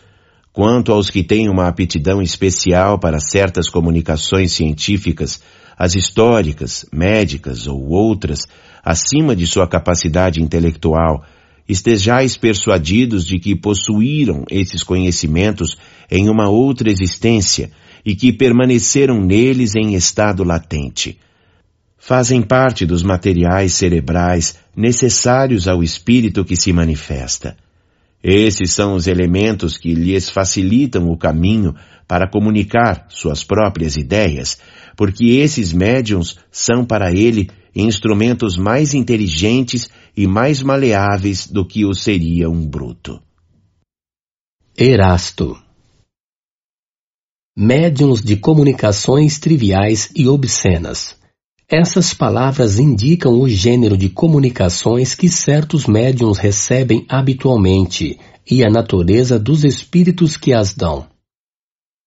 Quanto 0.51 0.93
aos 0.93 1.11
que 1.11 1.23
têm 1.23 1.47
uma 1.51 1.69
aptidão 1.69 2.23
especial 2.23 2.99
para 2.99 3.21
certas 3.21 3.69
comunicações 3.69 4.53
científicas, 4.53 5.43
as 5.77 5.95
históricas, 5.95 6.87
médicas 6.91 7.67
ou 7.67 7.87
outras, 7.91 8.47
acima 8.83 9.37
de 9.37 9.47
sua 9.47 9.69
capacidade 9.69 10.43
intelectual, 10.43 11.23
estejais 11.69 12.39
persuadidos 12.39 13.27
de 13.27 13.39
que 13.39 13.55
possuíram 13.55 14.47
esses 14.51 14.83
conhecimentos 14.83 15.77
em 16.11 16.31
uma 16.31 16.49
outra 16.49 16.91
existência 16.91 17.71
e 18.07 18.17
que 18.17 18.33
permaneceram 18.33 19.23
neles 19.23 19.75
em 19.77 19.95
estado 19.95 20.43
latente 20.43 21.19
fazem 21.99 22.41
parte 22.41 22.87
dos 22.87 23.03
materiais 23.03 23.75
cerebrais 23.75 24.57
necessários 24.75 25.67
ao 25.67 25.83
espírito 25.83 26.45
que 26.45 26.57
se 26.57 26.73
manifesta. 26.73 27.57
Esses 28.23 28.73
são 28.73 28.95
os 28.95 29.07
elementos 29.07 29.77
que 29.77 29.95
lhes 29.95 30.31
facilitam 30.31 31.09
o 31.09 31.17
caminho 31.17 31.75
para 32.07 32.29
comunicar 32.29 33.07
suas 33.09 33.45
próprias 33.45 33.97
ideias, 33.97 34.59
porque 34.97 35.27
esses 35.27 35.73
médiums 35.73 36.39
são 36.51 36.85
para 36.85 37.13
ele 37.13 37.51
instrumentos 37.75 38.57
mais 38.57 38.95
inteligentes 38.95 39.91
e 40.17 40.27
mais 40.27 40.63
maleáveis 40.63 41.47
do 41.47 41.65
que 41.67 41.85
o 41.85 41.93
seria 41.93 42.49
um 42.49 42.67
bruto. 42.67 43.21
Erasto 44.77 45.57
Médiums 47.57 48.23
de 48.23 48.37
comunicações 48.37 49.39
triviais 49.39 50.11
e 50.15 50.29
obscenas 50.29 51.18
essas 51.71 52.15
palavras 52.15 52.79
indicam 52.79 53.39
o 53.39 53.47
gênero 53.47 53.95
de 53.95 54.09
comunicações 54.09 55.15
que 55.15 55.29
certos 55.29 55.87
médiums 55.87 56.39
recebem 56.39 57.05
habitualmente 57.07 58.19
e 58.51 58.65
a 58.65 58.71
natureza 58.71 59.39
dos 59.39 59.65
espíritos 59.65 60.39
que 60.39 60.55
as 60.55 60.73
dão. 60.73 61.07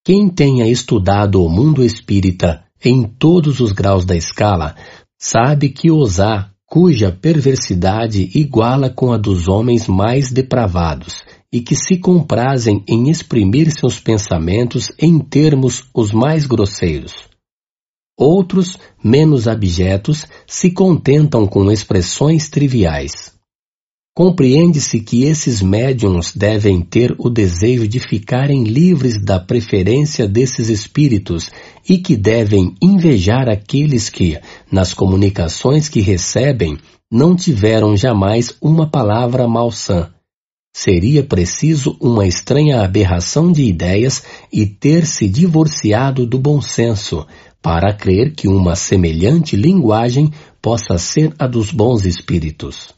Quem 0.03 0.27
tenha 0.29 0.67
estudado 0.67 1.44
o 1.44 1.47
mundo 1.47 1.83
espírita 1.83 2.63
em 2.83 3.03
todos 3.03 3.60
os 3.60 3.72
graus 3.72 4.03
da 4.03 4.15
escala 4.15 4.76
sabe 5.19 5.69
que 5.69 5.92
os 5.92 6.19
há 6.19 6.49
cuja 6.65 7.11
perversidade 7.11 8.31
iguala 8.33 8.90
com 8.90 9.13
a 9.13 9.17
dos 9.17 9.47
homens 9.47 9.88
mais 9.88 10.31
depravados 10.31 11.22
e 11.53 11.61
que 11.61 11.76
se 11.76 11.97
comprazem 11.97 12.83
em 12.88 13.11
exprimir 13.11 13.69
seus 13.72 13.99
pensamentos 13.99 14.88
em 14.97 15.19
termos 15.19 15.83
os 15.94 16.11
mais 16.11 16.47
grosseiros. 16.47 17.31
Outros, 18.17 18.77
menos 19.03 19.47
abjetos, 19.47 20.26
se 20.45 20.72
contentam 20.72 21.47
com 21.47 21.72
expressões 21.72 22.49
triviais. 22.49 23.31
Compreende-se 24.13 24.99
que 24.99 25.24
esses 25.24 25.61
médiums 25.61 26.35
devem 26.35 26.81
ter 26.81 27.15
o 27.17 27.29
desejo 27.29 27.88
de 27.88 27.97
ficarem 27.97 28.65
livres 28.65 29.24
da 29.24 29.40
preferência 29.40 30.27
desses 30.27 30.67
espíritos 30.67 31.49
e 31.88 31.97
que 31.97 32.17
devem 32.17 32.76
invejar 32.81 33.47
aqueles 33.47 34.10
que, 34.10 34.38
nas 34.69 34.94
comunicações 34.94 35.88
que 35.88 36.01
recebem, 36.01 36.77
não 37.10 37.38
tiveram 37.38 37.95
jamais 37.95 38.53
uma 38.61 38.85
palavra 38.85 39.47
malsã. 39.47 40.10
Seria 40.74 41.24
preciso 41.24 41.97
uma 41.99 42.26
estranha 42.26 42.81
aberração 42.81 43.51
de 43.51 43.63
ideias 43.63 44.24
e 44.51 44.65
ter 44.65 45.06
se 45.06 45.27
divorciado 45.27 46.26
do 46.26 46.38
bom 46.38 46.61
senso 46.61 47.26
para 47.61 47.94
crer 47.95 48.33
que 48.33 48.47
uma 48.47 48.76
semelhante 48.76 49.56
linguagem 49.56 50.31
possa 50.61 50.97
ser 50.97 51.33
a 51.38 51.47
dos 51.47 51.72
bons 51.72 52.06
espíritos. 52.06 52.94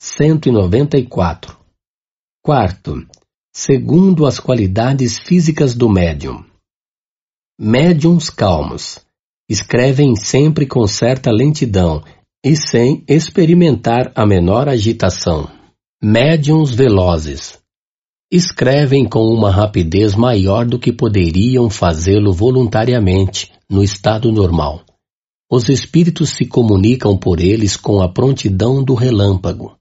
194. 0.00 1.56
Quarto, 2.42 3.06
segundo 3.54 4.26
as 4.26 4.40
qualidades 4.40 5.18
físicas 5.18 5.74
do 5.74 5.88
médium. 5.88 6.44
Médiums 7.58 8.28
calmos 8.28 9.04
escrevem 9.48 10.16
sempre 10.16 10.66
com 10.66 10.86
certa 10.86 11.30
lentidão 11.30 12.04
e 12.44 12.56
sem 12.56 13.04
experimentar 13.08 14.12
a 14.14 14.26
menor 14.26 14.68
agitação. 14.68 15.50
Médiums 16.02 16.74
velozes 16.74 17.58
escrevem 18.30 19.08
com 19.08 19.24
uma 19.26 19.50
rapidez 19.50 20.14
maior 20.16 20.66
do 20.66 20.78
que 20.78 20.92
poderiam 20.92 21.70
fazê-lo 21.70 22.32
voluntariamente 22.32 23.52
no 23.70 23.84
estado 23.84 24.32
normal. 24.32 24.82
Os 25.50 25.68
espíritos 25.68 26.30
se 26.30 26.44
comunicam 26.44 27.16
por 27.16 27.40
eles 27.40 27.76
com 27.76 28.02
a 28.02 28.08
prontidão 28.08 28.82
do 28.82 28.94
relâmpago. 28.94 29.76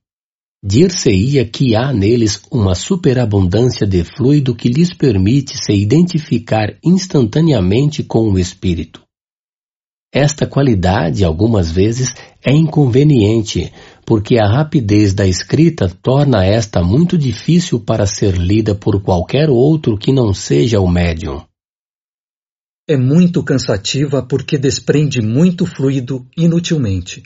Dir-se-ia 0.63 1.45
que 1.45 1.75
há 1.75 1.91
neles 1.91 2.39
uma 2.51 2.75
superabundância 2.75 3.85
de 3.85 4.03
fluido 4.03 4.55
que 4.55 4.69
lhes 4.69 4.93
permite 4.93 5.57
se 5.57 5.73
identificar 5.73 6.75
instantaneamente 6.83 8.03
com 8.03 8.31
o 8.31 8.37
espírito. 8.37 9.01
Esta 10.13 10.47
qualidade, 10.47 11.25
algumas 11.25 11.71
vezes, 11.71 12.13
é 12.43 12.53
inconveniente, 12.53 13.73
porque 14.05 14.37
a 14.37 14.47
rapidez 14.47 15.13
da 15.13 15.25
escrita 15.27 15.89
torna 15.89 16.45
esta 16.45 16.83
muito 16.83 17.17
difícil 17.17 17.79
para 17.79 18.05
ser 18.05 18.37
lida 18.37 18.75
por 18.75 19.01
qualquer 19.01 19.49
outro 19.49 19.97
que 19.97 20.11
não 20.13 20.33
seja 20.33 20.79
o 20.79 20.87
médium. 20.87 21.41
É 22.87 22.95
muito 22.95 23.43
cansativa 23.43 24.21
porque 24.21 24.59
desprende 24.59 25.19
muito 25.19 25.65
fluido 25.65 26.23
inutilmente. 26.37 27.23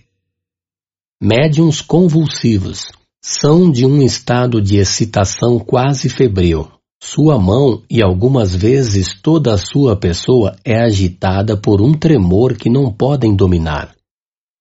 Médiums 1.21 1.81
convulsivos 1.81 2.93
são 3.21 3.69
de 3.69 3.85
um 3.85 4.01
estado 4.01 4.61
de 4.61 4.77
excitação 4.77 5.59
quase 5.59 6.07
febril. 6.07 6.71
Sua 7.03 7.37
mão 7.37 7.81
e 7.89 8.01
algumas 8.01 8.55
vezes 8.55 9.13
toda 9.21 9.53
a 9.53 9.57
sua 9.57 9.97
pessoa 9.97 10.55
é 10.63 10.81
agitada 10.81 11.57
por 11.57 11.81
um 11.81 11.93
tremor 11.93 12.55
que 12.55 12.69
não 12.69 12.91
podem 12.91 13.35
dominar. 13.35 13.98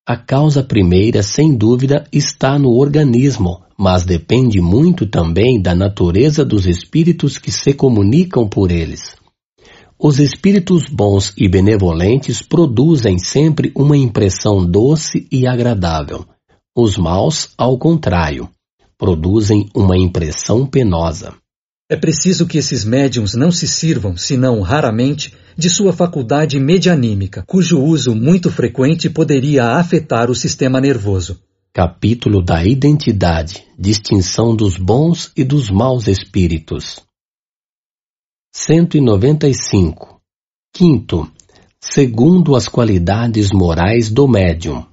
A 0.09 0.17
causa 0.17 0.65
primeira, 0.65 1.23
sem 1.23 1.55
dúvida, 1.55 2.07
está 2.11 2.59
no 2.59 2.71
organismo, 2.71 3.61
mas 3.77 4.07
depende 4.07 4.59
muito 4.59 5.07
também 5.07 5.61
da 5.61 5.75
natureza 5.75 6.47
dos 6.47 6.67
espíritos 6.67 7.37
que 7.37 7.53
se 7.53 7.75
comunicam 7.75 8.49
por 8.49 8.73
eles. 8.73 9.15
Os 9.99 10.19
espíritos 10.19 10.89
bons 10.89 11.35
e 11.37 11.47
benevolentes 11.47 12.41
produzem 12.41 13.19
sempre 13.19 13.71
uma 13.77 13.99
impressão 13.99 14.65
doce 14.65 15.29
e 15.31 15.47
agradável. 15.47 16.25
Os 16.75 16.97
maus, 16.97 17.51
ao 17.59 17.77
contrário, 17.77 18.49
produzem 18.97 19.69
uma 19.77 19.99
impressão 19.99 20.65
penosa. 20.65 21.35
É 21.91 21.97
preciso 21.97 22.47
que 22.47 22.59
esses 22.59 22.85
médiums 22.85 23.35
não 23.35 23.51
se 23.51 23.67
sirvam, 23.67 24.15
senão 24.15 24.61
raramente, 24.61 25.35
de 25.57 25.71
sua 25.71 25.91
faculdade 25.91 26.61
medianímica, 26.61 27.43
cujo 27.47 27.81
uso 27.83 28.15
muito 28.15 28.51
frequente 28.51 29.09
poderia 29.09 29.79
afetar 29.79 30.31
o 30.31 30.35
sistema 30.35 30.81
nervoso. 30.83 31.41
Capítulo 31.73 32.45
da 32.45 32.63
Identidade 32.63 33.65
Distinção 33.79 34.55
dos 34.55 34.77
bons 34.77 35.33
e 35.37 35.45
dos 35.45 35.71
maus 35.71 36.09
espíritos. 36.09 37.01
195. 38.53 40.21
Quinto. 40.75 41.31
Segundo 41.81 42.55
as 42.55 42.69
qualidades 42.69 43.51
morais 43.51 44.11
do 44.11 44.27
médium. 44.29 44.85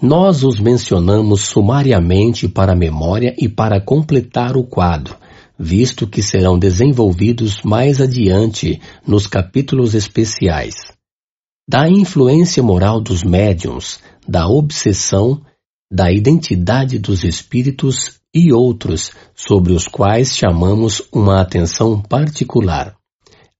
Nós 0.00 0.44
os 0.44 0.60
mencionamos 0.60 1.42
sumariamente 1.42 2.46
para 2.48 2.72
a 2.72 2.76
memória 2.76 3.34
e 3.38 3.48
para 3.48 3.80
completar 3.80 4.56
o 4.56 4.62
quadro, 4.62 5.16
visto 5.58 6.06
que 6.06 6.22
serão 6.22 6.58
desenvolvidos 6.58 7.62
mais 7.62 8.00
adiante 8.00 8.80
nos 9.06 9.26
capítulos 9.26 9.94
especiais. 9.94 10.74
Da 11.68 11.88
influência 11.88 12.62
moral 12.62 13.00
dos 13.00 13.24
médiums, 13.24 14.00
da 14.26 14.46
obsessão, 14.48 15.42
da 15.90 16.12
identidade 16.12 16.98
dos 16.98 17.24
espíritos 17.24 18.20
e 18.34 18.52
outros 18.52 19.12
sobre 19.34 19.72
os 19.72 19.88
quais 19.88 20.36
chamamos 20.36 21.02
uma 21.12 21.40
atenção 21.40 22.00
particular. 22.00 22.96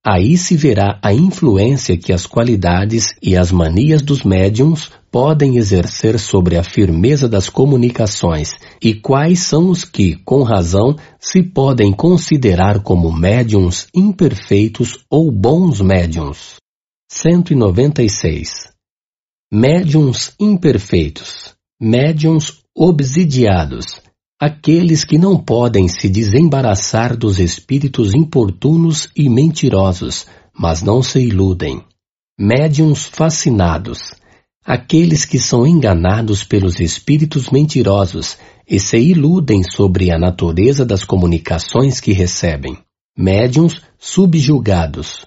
Aí 0.09 0.37
se 0.37 0.55
verá 0.55 0.97
a 1.03 1.13
influência 1.13 1.97
que 1.97 2.13
as 2.13 2.25
qualidades 2.25 3.13
e 3.21 3.35
as 3.35 3.51
manias 3.51 4.01
dos 4.01 4.23
médiums 4.23 4.89
podem 5.11 5.57
exercer 5.57 6.17
sobre 6.17 6.55
a 6.55 6.63
firmeza 6.63 7.27
das 7.27 7.49
comunicações 7.49 8.57
e 8.81 8.93
quais 8.93 9.39
são 9.39 9.69
os 9.69 9.83
que, 9.83 10.15
com 10.23 10.43
razão, 10.43 10.95
se 11.19 11.43
podem 11.43 11.91
considerar 11.91 12.79
como 12.83 13.11
médiums 13.11 13.87
imperfeitos 13.93 14.97
ou 15.09 15.29
bons 15.29 15.81
médiums. 15.81 16.55
196. 17.11 18.69
Médiums 19.51 20.33
imperfeitos, 20.39 21.53
médiums 21.81 22.61
obsidiados, 22.73 24.01
Aqueles 24.39 25.03
que 25.03 25.17
não 25.17 25.35
podem 25.35 25.87
se 25.87 26.07
desembaraçar 26.07 27.17
dos 27.17 27.39
espíritos 27.39 28.13
importunos 28.13 29.09
e 29.15 29.27
mentirosos, 29.27 30.27
mas 30.53 30.83
não 30.83 31.01
se 31.01 31.19
iludem. 31.19 31.83
Médiuns 32.39 33.07
fascinados. 33.07 34.13
Aqueles 34.63 35.25
que 35.25 35.39
são 35.39 35.65
enganados 35.65 36.43
pelos 36.43 36.79
espíritos 36.79 37.49
mentirosos 37.49 38.37
e 38.69 38.79
se 38.79 38.99
iludem 38.99 39.63
sobre 39.63 40.11
a 40.11 40.19
natureza 40.19 40.85
das 40.85 41.03
comunicações 41.03 41.99
que 41.99 42.13
recebem. 42.13 42.77
Médiuns 43.17 43.81
subjugados. 43.97 45.25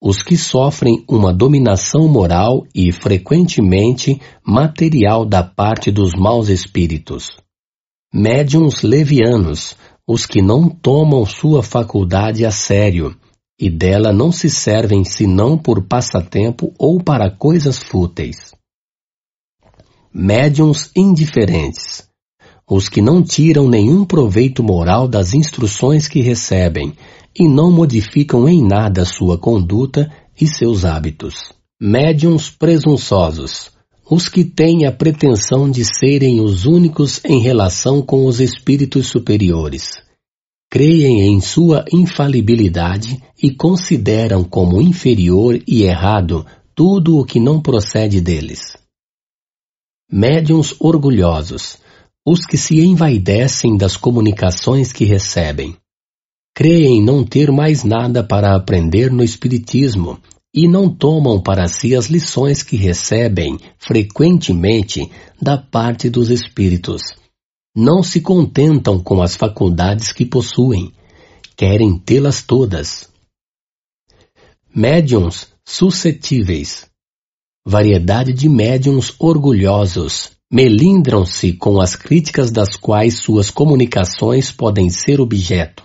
Os 0.00 0.22
que 0.22 0.38
sofrem 0.38 1.04
uma 1.06 1.30
dominação 1.30 2.08
moral 2.08 2.66
e, 2.74 2.90
frequentemente, 2.90 4.18
material 4.42 5.26
da 5.26 5.42
parte 5.42 5.90
dos 5.90 6.12
maus 6.18 6.48
espíritos 6.48 7.36
médiums 8.18 8.80
levianos, 8.80 9.76
os 10.08 10.24
que 10.24 10.40
não 10.40 10.70
tomam 10.70 11.26
sua 11.26 11.62
faculdade 11.62 12.46
a 12.46 12.50
sério, 12.50 13.14
e 13.60 13.68
dela 13.68 14.10
não 14.10 14.32
se 14.32 14.48
servem 14.48 15.04
senão 15.04 15.58
por 15.58 15.82
passatempo 15.82 16.72
ou 16.78 16.98
para 16.98 17.30
coisas 17.30 17.82
fúteis. 17.82 18.54
Médiums 20.10 20.90
indiferentes, 20.96 22.08
os 22.66 22.88
que 22.88 23.02
não 23.02 23.22
tiram 23.22 23.68
nenhum 23.68 24.02
proveito 24.02 24.62
moral 24.62 25.06
das 25.06 25.34
instruções 25.34 26.08
que 26.08 26.22
recebem 26.22 26.94
e 27.38 27.46
não 27.46 27.70
modificam 27.70 28.48
em 28.48 28.66
nada 28.66 29.04
sua 29.04 29.36
conduta 29.36 30.10
e 30.40 30.46
seus 30.46 30.86
hábitos. 30.86 31.52
Médiums 31.78 32.48
presunçosos, 32.48 33.75
os 34.08 34.28
que 34.28 34.44
têm 34.44 34.86
a 34.86 34.92
pretensão 34.92 35.68
de 35.68 35.84
serem 35.84 36.40
os 36.40 36.64
únicos 36.64 37.20
em 37.24 37.40
relação 37.40 38.00
com 38.00 38.24
os 38.24 38.40
espíritos 38.40 39.08
superiores. 39.08 40.00
Creem 40.70 41.22
em 41.22 41.40
sua 41.40 41.84
infalibilidade 41.92 43.20
e 43.42 43.50
consideram 43.50 44.44
como 44.44 44.80
inferior 44.80 45.60
e 45.66 45.82
errado 45.82 46.46
tudo 46.74 47.18
o 47.18 47.24
que 47.24 47.40
não 47.40 47.60
procede 47.60 48.20
deles. 48.20 48.76
Médiuns 50.10 50.74
orgulhosos, 50.78 51.78
os 52.24 52.46
que 52.46 52.56
se 52.56 52.80
envaidecem 52.80 53.76
das 53.76 53.96
comunicações 53.96 54.92
que 54.92 55.04
recebem. 55.04 55.76
Creem 56.54 57.02
não 57.02 57.24
ter 57.24 57.50
mais 57.50 57.82
nada 57.82 58.22
para 58.22 58.54
aprender 58.54 59.10
no 59.10 59.22
Espiritismo 59.22 60.20
e 60.56 60.66
não 60.66 60.88
tomam 60.88 61.38
para 61.38 61.68
si 61.68 61.94
as 61.94 62.06
lições 62.06 62.62
que 62.62 62.76
recebem 62.76 63.58
frequentemente 63.78 65.10
da 65.40 65.58
parte 65.58 66.08
dos 66.08 66.30
espíritos. 66.30 67.02
Não 67.76 68.02
se 68.02 68.22
contentam 68.22 68.98
com 68.98 69.20
as 69.20 69.36
faculdades 69.36 70.12
que 70.12 70.24
possuem, 70.24 70.94
querem 71.54 71.98
tê-las 71.98 72.40
todas. 72.40 73.06
Médiuns 74.74 75.48
suscetíveis. 75.62 76.86
Variedade 77.66 78.32
de 78.32 78.48
médiuns 78.48 79.12
orgulhosos, 79.18 80.30
melindram-se 80.50 81.52
com 81.52 81.80
as 81.80 81.96
críticas 81.96 82.50
das 82.50 82.76
quais 82.76 83.18
suas 83.18 83.50
comunicações 83.50 84.52
podem 84.52 84.88
ser 84.88 85.20
objeto, 85.20 85.82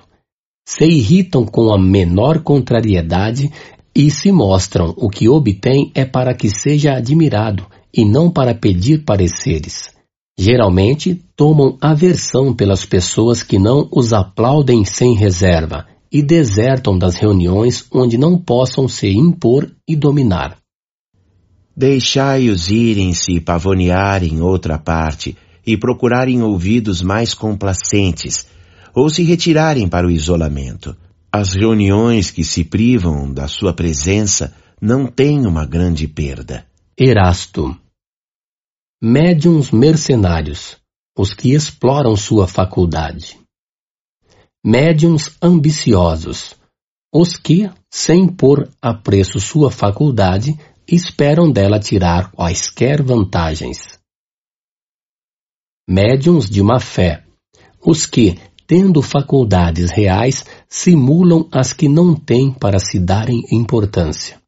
se 0.65 0.85
irritam 0.85 1.43
com 1.45 1.73
a 1.73 1.81
menor 1.81 2.43
contrariedade 2.43 3.51
e 3.95 4.09
se 4.09 4.31
mostram 4.31 4.93
o 4.97 5.09
que 5.09 5.27
obtém 5.27 5.91
é 5.93 6.05
para 6.05 6.33
que 6.33 6.49
seja 6.49 6.93
admirado 6.93 7.65
e 7.93 8.05
não 8.05 8.31
para 8.31 8.55
pedir 8.55 9.03
pareceres. 9.03 9.91
Geralmente 10.37 11.21
tomam 11.35 11.77
aversão 11.81 12.53
pelas 12.53 12.85
pessoas 12.85 13.43
que 13.43 13.59
não 13.59 13.87
os 13.91 14.13
aplaudem 14.13 14.85
sem 14.85 15.13
reserva 15.13 15.85
e 16.11 16.21
desertam 16.21 16.97
das 16.97 17.15
reuniões 17.15 17.85
onde 17.93 18.17
não 18.17 18.37
possam 18.37 18.87
se 18.87 19.09
impor 19.09 19.69
e 19.87 19.95
dominar. 19.95 20.57
Deixai-os 21.75 22.69
irem-se 22.69 23.39
pavonear 23.39 24.23
em 24.23 24.41
outra 24.41 24.77
parte 24.77 25.37
e 25.65 25.77
procurarem 25.77 26.41
ouvidos 26.41 27.01
mais 27.01 27.33
complacentes, 27.33 28.45
ou 28.93 29.09
se 29.09 29.23
retirarem 29.23 29.87
para 29.87 30.07
o 30.07 30.11
isolamento. 30.11 30.95
As 31.33 31.53
reuniões 31.53 32.29
que 32.29 32.43
se 32.43 32.65
privam 32.65 33.33
da 33.33 33.47
sua 33.47 33.73
presença 33.73 34.53
não 34.81 35.07
têm 35.07 35.47
uma 35.47 35.65
grande 35.65 36.05
perda. 36.05 36.67
Erasto. 36.99 37.79
Médiuns 39.01 39.71
mercenários, 39.71 40.77
os 41.17 41.33
que 41.33 41.53
exploram 41.53 42.17
sua 42.17 42.49
faculdade. 42.49 43.39
Médiuns 44.63 45.37
ambiciosos, 45.41 46.55
os 47.13 47.37
que, 47.37 47.71
sem 47.89 48.27
pôr 48.27 48.69
a 48.81 48.93
preço 48.93 49.39
sua 49.39 49.71
faculdade, 49.71 50.51
esperam 50.85 51.49
dela 51.49 51.79
tirar 51.79 52.29
quaisquer 52.31 53.01
vantagens. 53.01 53.97
Médiuns 55.89 56.49
de 56.49 56.61
má 56.61 56.79
fé, 56.79 57.25
os 57.83 58.05
que, 58.05 58.37
tendo 58.67 59.01
faculdades 59.01 59.91
reais, 59.91 60.45
simulam 60.73 61.45
as 61.51 61.73
que 61.73 61.89
não 61.89 62.15
têm 62.15 62.49
para 62.49 62.79
se 62.79 62.97
darem 62.97 63.43
importância. 63.51 64.39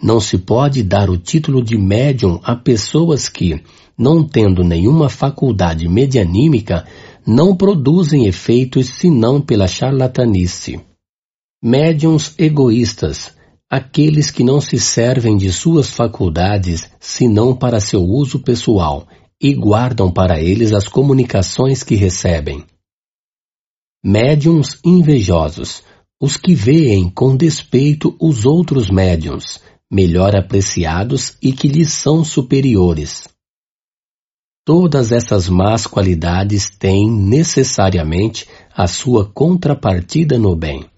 Não 0.00 0.20
se 0.20 0.38
pode 0.38 0.84
dar 0.84 1.10
o 1.10 1.18
título 1.18 1.64
de 1.64 1.76
médium 1.76 2.38
a 2.44 2.54
pessoas 2.54 3.28
que, 3.28 3.60
não 3.98 4.22
tendo 4.22 4.62
nenhuma 4.62 5.08
faculdade 5.08 5.88
medianímica, 5.88 6.86
não 7.26 7.56
produzem 7.56 8.26
efeitos 8.26 8.88
senão 9.00 9.40
pela 9.40 9.66
charlatanice. 9.66 10.80
Médiuns 11.60 12.34
egoístas, 12.38 13.34
aqueles 13.68 14.30
que 14.30 14.44
não 14.44 14.60
se 14.60 14.78
servem 14.78 15.36
de 15.36 15.52
suas 15.52 15.90
faculdades 15.90 16.88
senão 17.00 17.52
para 17.52 17.80
seu 17.80 18.04
uso 18.04 18.38
pessoal 18.38 19.08
e 19.42 19.52
guardam 19.54 20.08
para 20.08 20.40
eles 20.40 20.72
as 20.72 20.86
comunicações 20.86 21.82
que 21.82 21.96
recebem. 21.96 22.64
Médiuns 24.02 24.78
invejosos, 24.84 25.82
os 26.20 26.36
que 26.36 26.54
veem 26.54 27.10
com 27.10 27.36
despeito 27.36 28.16
os 28.20 28.46
outros 28.46 28.88
médiuns, 28.90 29.60
melhor 29.90 30.36
apreciados 30.36 31.36
e 31.42 31.52
que 31.52 31.66
lhes 31.66 31.92
são 31.92 32.24
superiores. 32.24 33.26
Todas 34.64 35.10
essas 35.10 35.48
más 35.48 35.86
qualidades 35.86 36.68
têm 36.68 37.10
necessariamente 37.10 38.46
a 38.72 38.86
sua 38.86 39.28
contrapartida 39.32 40.38
no 40.38 40.54
bem. 40.54 40.88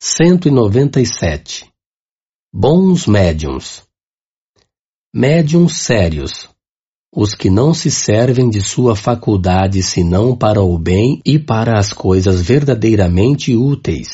197. 0.00 1.70
Bons 2.52 3.06
médiums. 3.06 3.82
Médiums 5.12 5.78
sérios. 5.78 6.53
Os 7.14 7.34
que 7.34 7.48
não 7.48 7.72
se 7.72 7.90
servem 7.90 8.50
de 8.50 8.60
sua 8.60 8.96
faculdade 8.96 9.82
senão 9.82 10.36
para 10.36 10.62
o 10.62 10.76
bem 10.78 11.20
e 11.24 11.38
para 11.38 11.78
as 11.78 11.92
coisas 11.92 12.40
verdadeiramente 12.40 13.54
úteis. 13.54 14.08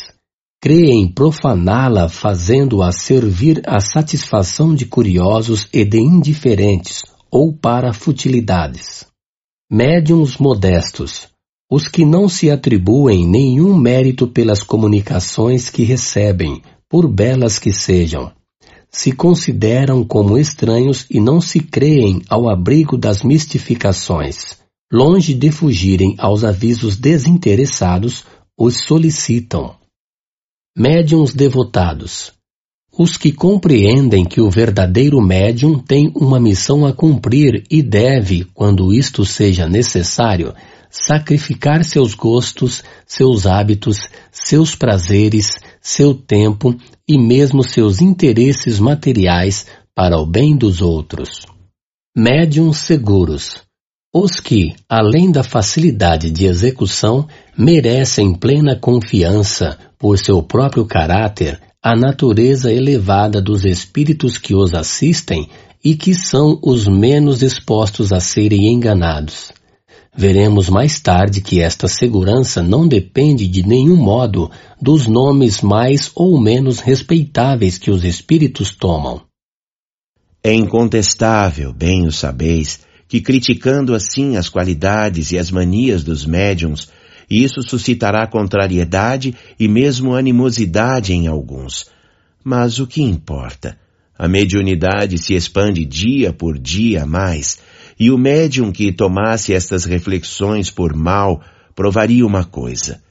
Creem 0.60 1.08
profaná-la 1.08 2.08
fazendo-a 2.08 2.92
servir 2.92 3.62
à 3.66 3.80
satisfação 3.80 4.74
de 4.74 4.84
curiosos 4.84 5.66
e 5.72 5.84
de 5.84 5.98
indiferentes 5.98 7.02
ou 7.30 7.52
para 7.52 7.94
futilidades. 7.94 9.06
Médiums 9.70 10.36
modestos 10.36 11.30
os 11.70 11.86
que 11.86 12.04
não 12.04 12.28
se 12.28 12.50
atribuem 12.50 13.24
nenhum 13.24 13.78
mérito 13.78 14.26
pelas 14.26 14.60
comunicações 14.64 15.70
que 15.70 15.84
recebem, 15.84 16.60
por 16.88 17.06
belas 17.06 17.60
que 17.60 17.72
sejam, 17.72 18.32
se 18.90 19.12
consideram 19.12 20.04
como 20.04 20.36
estranhos 20.36 21.06
e 21.08 21.20
não 21.20 21.40
se 21.40 21.60
creem 21.60 22.22
ao 22.28 22.48
abrigo 22.48 22.96
das 22.96 23.22
mistificações. 23.22 24.58
Longe 24.92 25.34
de 25.34 25.52
fugirem 25.52 26.16
aos 26.18 26.42
avisos 26.42 26.96
desinteressados, 26.96 28.24
os 28.58 28.80
solicitam. 28.80 29.76
Médiuns 30.76 31.32
devotados. 31.32 32.32
Os 32.98 33.16
que 33.16 33.30
compreendem 33.30 34.24
que 34.24 34.40
o 34.40 34.50
verdadeiro 34.50 35.20
médium 35.20 35.78
tem 35.78 36.12
uma 36.14 36.40
missão 36.40 36.84
a 36.84 36.92
cumprir 36.92 37.64
e 37.70 37.82
deve, 37.82 38.44
quando 38.52 38.92
isto 38.92 39.24
seja 39.24 39.68
necessário, 39.68 40.52
sacrificar 40.90 41.84
seus 41.84 42.14
gostos, 42.14 42.82
seus 43.06 43.46
hábitos, 43.46 44.08
seus 44.32 44.74
prazeres, 44.74 45.58
seu 45.80 46.12
tempo 46.12 46.76
e 47.08 47.18
mesmo 47.18 47.62
seus 47.62 48.00
interesses 48.00 48.80
materiais 48.80 49.66
para 49.94 50.18
o 50.18 50.26
bem 50.26 50.56
dos 50.56 50.82
outros. 50.82 51.46
Médiums 52.16 52.78
seguros. 52.78 53.62
Os 54.12 54.40
que, 54.40 54.74
além 54.88 55.30
da 55.30 55.44
facilidade 55.44 56.32
de 56.32 56.46
execução, 56.46 57.28
merecem 57.56 58.34
plena 58.34 58.74
confiança 58.74 59.78
por 59.96 60.18
seu 60.18 60.42
próprio 60.42 60.84
caráter, 60.84 61.60
a 61.80 61.94
natureza 61.94 62.72
elevada 62.72 63.40
dos 63.40 63.64
espíritos 63.64 64.36
que 64.36 64.54
os 64.54 64.74
assistem 64.74 65.48
e 65.82 65.94
que 65.94 66.12
são 66.12 66.58
os 66.62 66.88
menos 66.88 67.42
expostos 67.42 68.12
a 68.12 68.18
serem 68.18 68.72
enganados. 68.72 69.52
Veremos 70.16 70.68
mais 70.68 70.98
tarde 70.98 71.40
que 71.40 71.60
esta 71.60 71.86
segurança 71.86 72.62
não 72.62 72.86
depende 72.86 73.46
de 73.46 73.66
nenhum 73.66 73.96
modo 73.96 74.50
dos 74.80 75.06
nomes 75.06 75.60
mais 75.60 76.10
ou 76.14 76.38
menos 76.40 76.80
respeitáveis 76.80 77.78
que 77.78 77.90
os 77.90 78.04
espíritos 78.04 78.72
tomam. 78.72 79.22
É 80.42 80.52
incontestável, 80.52 81.72
bem 81.72 82.06
o 82.06 82.12
sabeis, 82.12 82.80
que 83.06 83.20
criticando 83.20 83.94
assim 83.94 84.36
as 84.36 84.48
qualidades 84.48 85.32
e 85.32 85.38
as 85.38 85.50
manias 85.50 86.02
dos 86.02 86.26
médiums, 86.26 86.88
isso 87.30 87.62
suscitará 87.62 88.26
contrariedade 88.26 89.36
e 89.58 89.68
mesmo 89.68 90.14
animosidade 90.14 91.12
em 91.12 91.28
alguns. 91.28 91.86
Mas 92.42 92.80
o 92.80 92.86
que 92.86 93.02
importa? 93.02 93.78
A 94.18 94.26
mediunidade 94.26 95.16
se 95.18 95.34
expande 95.34 95.84
dia 95.84 96.32
por 96.32 96.58
dia 96.58 97.06
mais, 97.06 97.58
e 98.00 98.10
o 98.10 98.16
médium 98.16 98.72
que 98.72 98.90
tomasse 98.90 99.52
estas 99.52 99.84
reflexões 99.84 100.70
por 100.70 100.96
mal 100.96 101.42
provaria 101.76 102.26
uma 102.26 102.44
coisa: 102.44 103.02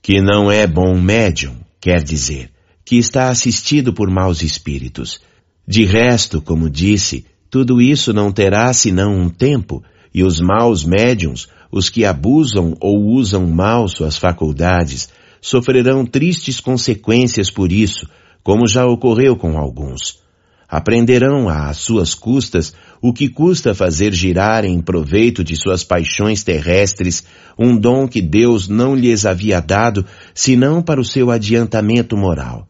que 0.00 0.20
não 0.22 0.52
é 0.52 0.68
bom 0.68 0.96
médium, 0.96 1.56
quer 1.80 2.00
dizer, 2.00 2.50
que 2.84 2.96
está 2.96 3.28
assistido 3.28 3.92
por 3.92 4.08
maus 4.08 4.42
espíritos. 4.42 5.20
De 5.66 5.84
resto, 5.84 6.40
como 6.40 6.70
disse, 6.70 7.26
tudo 7.50 7.82
isso 7.82 8.12
não 8.12 8.30
terá 8.30 8.72
senão 8.72 9.18
um 9.18 9.28
tempo, 9.28 9.82
e 10.14 10.22
os 10.22 10.40
maus 10.40 10.84
médiums, 10.84 11.48
os 11.72 11.90
que 11.90 12.04
abusam 12.04 12.76
ou 12.80 13.04
usam 13.04 13.48
mal 13.48 13.88
suas 13.88 14.16
faculdades, 14.16 15.08
sofrerão 15.40 16.06
tristes 16.06 16.60
consequências 16.60 17.50
por 17.50 17.72
isso, 17.72 18.08
como 18.44 18.68
já 18.68 18.86
ocorreu 18.86 19.36
com 19.36 19.58
alguns. 19.58 20.20
Aprenderão 20.68 21.48
às 21.48 21.78
suas 21.78 22.14
custas 22.14 22.74
o 23.08 23.12
que 23.12 23.28
custa 23.28 23.72
fazer 23.72 24.12
girar 24.12 24.64
em 24.64 24.80
proveito 24.80 25.44
de 25.44 25.54
suas 25.54 25.84
paixões 25.84 26.42
terrestres 26.42 27.24
um 27.56 27.76
dom 27.78 28.08
que 28.08 28.20
Deus 28.20 28.68
não 28.68 28.96
lhes 28.96 29.24
havia 29.24 29.60
dado, 29.60 30.04
senão 30.34 30.82
para 30.82 31.00
o 31.00 31.04
seu 31.04 31.30
adiantamento 31.30 32.16
moral. 32.16 32.68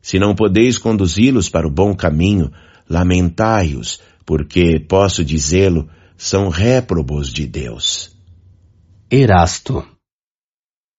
Se 0.00 0.18
não 0.20 0.36
podeis 0.36 0.78
conduzi-los 0.78 1.48
para 1.48 1.66
o 1.66 1.70
bom 1.70 1.96
caminho, 1.96 2.52
lamentai-os, 2.88 4.00
porque, 4.24 4.78
posso 4.78 5.24
dizê-lo, 5.24 5.88
são 6.16 6.48
réprobos 6.48 7.32
de 7.32 7.46
Deus. 7.46 8.12
Erasto 9.10 9.84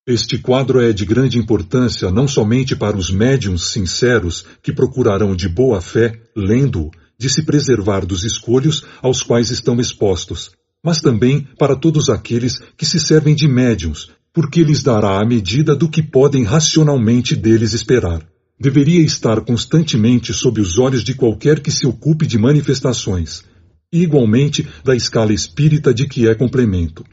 este 0.06 0.38
quadro 0.38 0.82
é 0.82 0.92
de 0.92 1.06
grande 1.06 1.38
importância 1.38 2.12
não 2.12 2.28
somente 2.28 2.76
para 2.76 2.98
os 2.98 3.10
médiums 3.10 3.72
sinceros 3.72 4.46
que 4.62 4.74
procurarão 4.74 5.34
de 5.34 5.48
boa 5.48 5.80
fé, 5.80 6.20
lendo-o, 6.36 6.92
de 7.24 7.30
se 7.30 7.44
preservar 7.44 8.06
dos 8.06 8.26
escolhos 8.26 8.84
aos 9.02 9.24
quais 9.24 9.50
estão 9.50 9.80
expostos, 9.80 10.52
mas 10.84 11.00
também 11.00 11.48
para 11.58 11.74
todos 11.74 12.10
aqueles 12.10 12.60
que 12.78 12.86
se 12.86 13.00
servem 13.00 13.34
de 13.34 13.48
médiums, 13.48 14.10
porque 14.34 14.62
lhes 14.62 14.84
dará 14.84 15.22
a 15.22 15.26
medida 15.26 15.74
do 15.74 15.88
que 15.88 16.04
podem 16.04 16.44
racionalmente 16.44 17.34
deles 17.34 17.72
esperar. 17.72 18.28
Deveria 18.60 19.02
estar 19.02 19.40
constantemente 19.40 20.34
sob 20.34 20.60
os 20.60 20.78
olhos 20.78 21.02
de 21.02 21.14
qualquer 21.14 21.62
que 21.62 21.72
se 21.72 21.88
ocupe 21.88 22.28
de 22.28 22.38
manifestações. 22.38 23.46
e 23.90 24.02
igualmente 24.02 24.68
da 24.84 24.96
escala 24.96 25.32
espírita 25.32 25.94
de 25.94 26.08
que 26.08 26.28
é 26.28 26.34
complemento. 26.34 27.06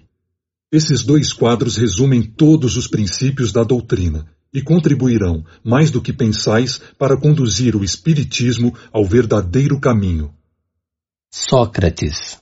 Esses 0.72 1.04
dois 1.04 1.30
quadros 1.32 1.76
resumem 1.76 2.22
todos 2.22 2.76
os 2.76 2.88
princípios 2.88 3.52
da 3.52 3.62
doutrina 3.62 4.26
e 4.52 4.60
contribuirão, 4.60 5.44
mais 5.64 5.90
do 5.90 6.02
que 6.02 6.12
pensais, 6.12 6.78
para 6.98 7.16
conduzir 7.16 7.76
o 7.76 7.84
Espiritismo 7.84 8.76
ao 8.92 9.04
verdadeiro 9.04 9.78
caminho. 9.78 10.34
Sócrates 11.32 12.40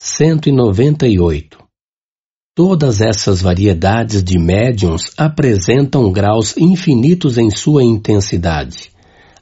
198 0.00 1.58
Todas 2.54 3.00
essas 3.00 3.40
variedades 3.40 4.24
de 4.24 4.36
médiums 4.38 5.12
apresentam 5.16 6.10
graus 6.10 6.56
infinitos 6.56 7.38
em 7.38 7.50
sua 7.50 7.84
intensidade. 7.84 8.90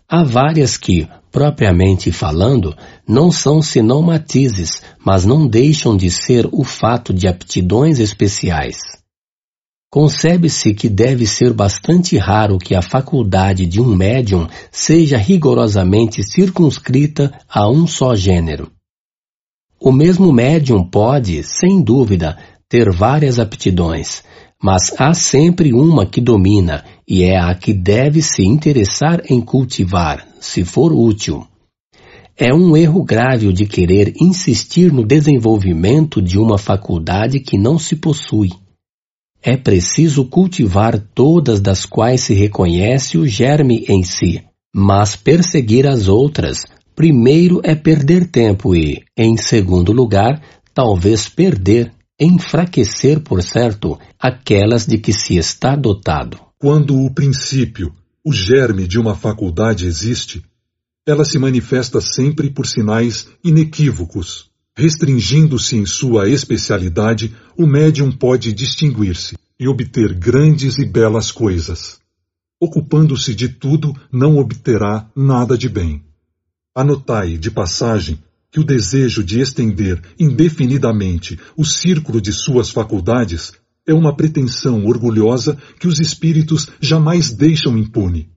Há 0.09 0.23
várias 0.23 0.77
que, 0.77 1.09
propriamente 1.33 2.13
falando, 2.13 2.77
não 3.09 3.31
são 3.31 3.63
senão 3.63 4.03
matizes, 4.03 4.83
mas 5.05 5.25
não 5.25 5.47
deixam 5.47 5.97
de 5.97 6.11
ser 6.11 6.47
o 6.53 6.63
fato 6.63 7.15
de 7.15 7.27
aptidões 7.27 8.01
especiais. 8.01 8.77
Concebe-se 9.91 10.75
que 10.75 10.89
deve 10.89 11.27
ser 11.27 11.53
bastante 11.53 12.19
raro 12.19 12.59
que 12.59 12.75
a 12.75 12.83
faculdade 12.83 13.67
de 13.67 13.81
um 13.81 13.95
médium 13.95 14.47
seja 14.71 15.17
rigorosamente 15.17 16.23
circunscrita 16.23 17.33
a 17.49 17.71
um 17.71 17.87
só 17.87 18.15
gênero. 18.15 18.71
O 19.81 19.93
mesmo 19.93 20.33
médium 20.33 20.83
pode, 20.83 21.43
sem 21.45 21.83
dúvida, 21.83 22.37
ter 22.69 22.91
várias 22.93 23.39
aptidões, 23.39 24.25
mas 24.63 24.93
há 24.99 25.15
sempre 25.15 25.73
uma 25.73 26.05
que 26.05 26.21
domina 26.21 26.85
e 27.07 27.23
é 27.23 27.39
a 27.39 27.55
que 27.55 27.73
deve 27.73 28.23
se 28.23 28.43
interessar 28.45 29.23
em 29.31 29.41
cultivar, 29.41 30.27
se 30.41 30.65
for 30.65 30.93
útil. 30.93 31.47
É 32.37 32.53
um 32.53 32.77
erro 32.77 33.05
grave 33.05 33.47
o 33.47 33.53
de 33.53 33.65
querer 33.65 34.13
insistir 34.21 34.93
no 34.93 35.07
desenvolvimento 35.07 36.21
de 36.21 36.39
uma 36.39 36.59
faculdade 36.59 37.41
que 37.41 37.57
não 37.57 37.79
se 37.79 37.97
possui. 37.97 38.51
É 39.49 39.57
preciso 39.57 40.25
cultivar 40.25 40.99
todas 40.99 41.61
das 41.61 41.87
quais 41.87 42.23
se 42.23 42.35
reconhece 42.35 43.17
o 43.17 43.29
germe 43.29 43.85
em 43.89 44.03
si, 44.03 44.43
mas 44.75 45.15
perseguir 45.15 45.87
as 45.87 46.09
outras, 46.09 46.67
primeiro 46.97 47.61
é 47.63 47.73
perder 47.73 48.29
tempo 48.29 48.75
e, 48.75 49.05
em 49.17 49.37
segundo 49.37 49.93
lugar, 49.93 50.43
talvez 50.75 51.29
perder, 51.29 51.93
enfraquecer, 52.19 53.21
por 53.21 53.41
certo, 53.41 53.97
aquelas 54.19 54.85
de 54.85 54.99
que 54.99 55.13
se 55.13 55.37
está 55.37 55.77
dotado. 55.77 56.41
Quando 56.59 57.01
o 57.01 57.15
princípio, 57.15 57.93
o 58.25 58.33
germe 58.33 58.85
de 58.85 58.99
uma 58.99 59.15
faculdade 59.15 59.87
existe, 59.87 60.43
ela 61.07 61.25
se 61.25 61.39
manifesta 61.39 62.01
sempre 62.01 62.51
por 62.51 62.67
sinais 62.67 63.29
inequívocos. 63.45 64.51
Restringindo-se 64.79 65.75
em 65.75 65.87
sua 65.87 66.29
especialidade, 66.29 67.35
o 67.57 67.67
médium 67.67 68.13
pode 68.13 68.53
distinguir-se 68.53 69.35
e 69.59 69.67
obter 69.67 70.13
grandes 70.13 70.77
e 70.77 70.85
belas 70.85 71.33
coisas. 71.33 71.99
Ocupando-se 72.61 73.35
de 73.35 73.49
tudo, 73.49 73.95
não 74.13 74.37
obterá 74.37 75.11
nada 75.17 75.57
de 75.57 75.67
bem. 75.67 76.05
Anotai, 76.75 77.39
de 77.39 77.51
passagem, 77.51 78.23
que 78.51 78.61
o 78.61 78.65
desejo 78.65 79.25
de 79.25 79.41
estender 79.41 80.03
indefinidamente 80.21 81.39
o 81.57 81.65
círculo 81.65 82.21
de 82.21 82.33
suas 82.33 82.69
faculdades 82.69 83.55
é 83.87 83.95
uma 83.95 84.15
pretensão 84.15 84.85
orgulhosa 84.85 85.57
que 85.81 85.89
os 85.89 86.01
espíritos 86.01 86.69
jamais 86.83 87.33
deixam 87.33 87.79
impune. 87.79 88.29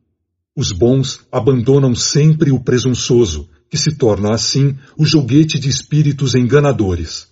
Os 0.56 0.72
bons 0.72 1.20
abandonam 1.30 1.94
sempre 1.94 2.50
o 2.50 2.62
presunçoso, 2.62 3.50
que 3.70 3.78
se 3.78 3.96
torna 3.96 4.34
assim 4.34 4.76
o 4.98 5.06
joguete 5.06 5.60
de 5.60 5.70
espíritos 5.70 6.36
enganadores. 6.36 7.28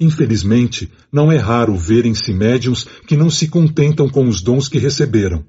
Infelizmente, 0.00 0.90
não 1.12 1.30
é 1.30 1.36
raro 1.36 1.76
verem-se 1.76 2.32
médiums 2.32 2.84
que 3.06 3.16
não 3.16 3.30
se 3.30 3.48
contentam 3.48 4.08
com 4.08 4.26
os 4.26 4.42
dons 4.42 4.68
que 4.68 4.78
receberam 4.78 5.44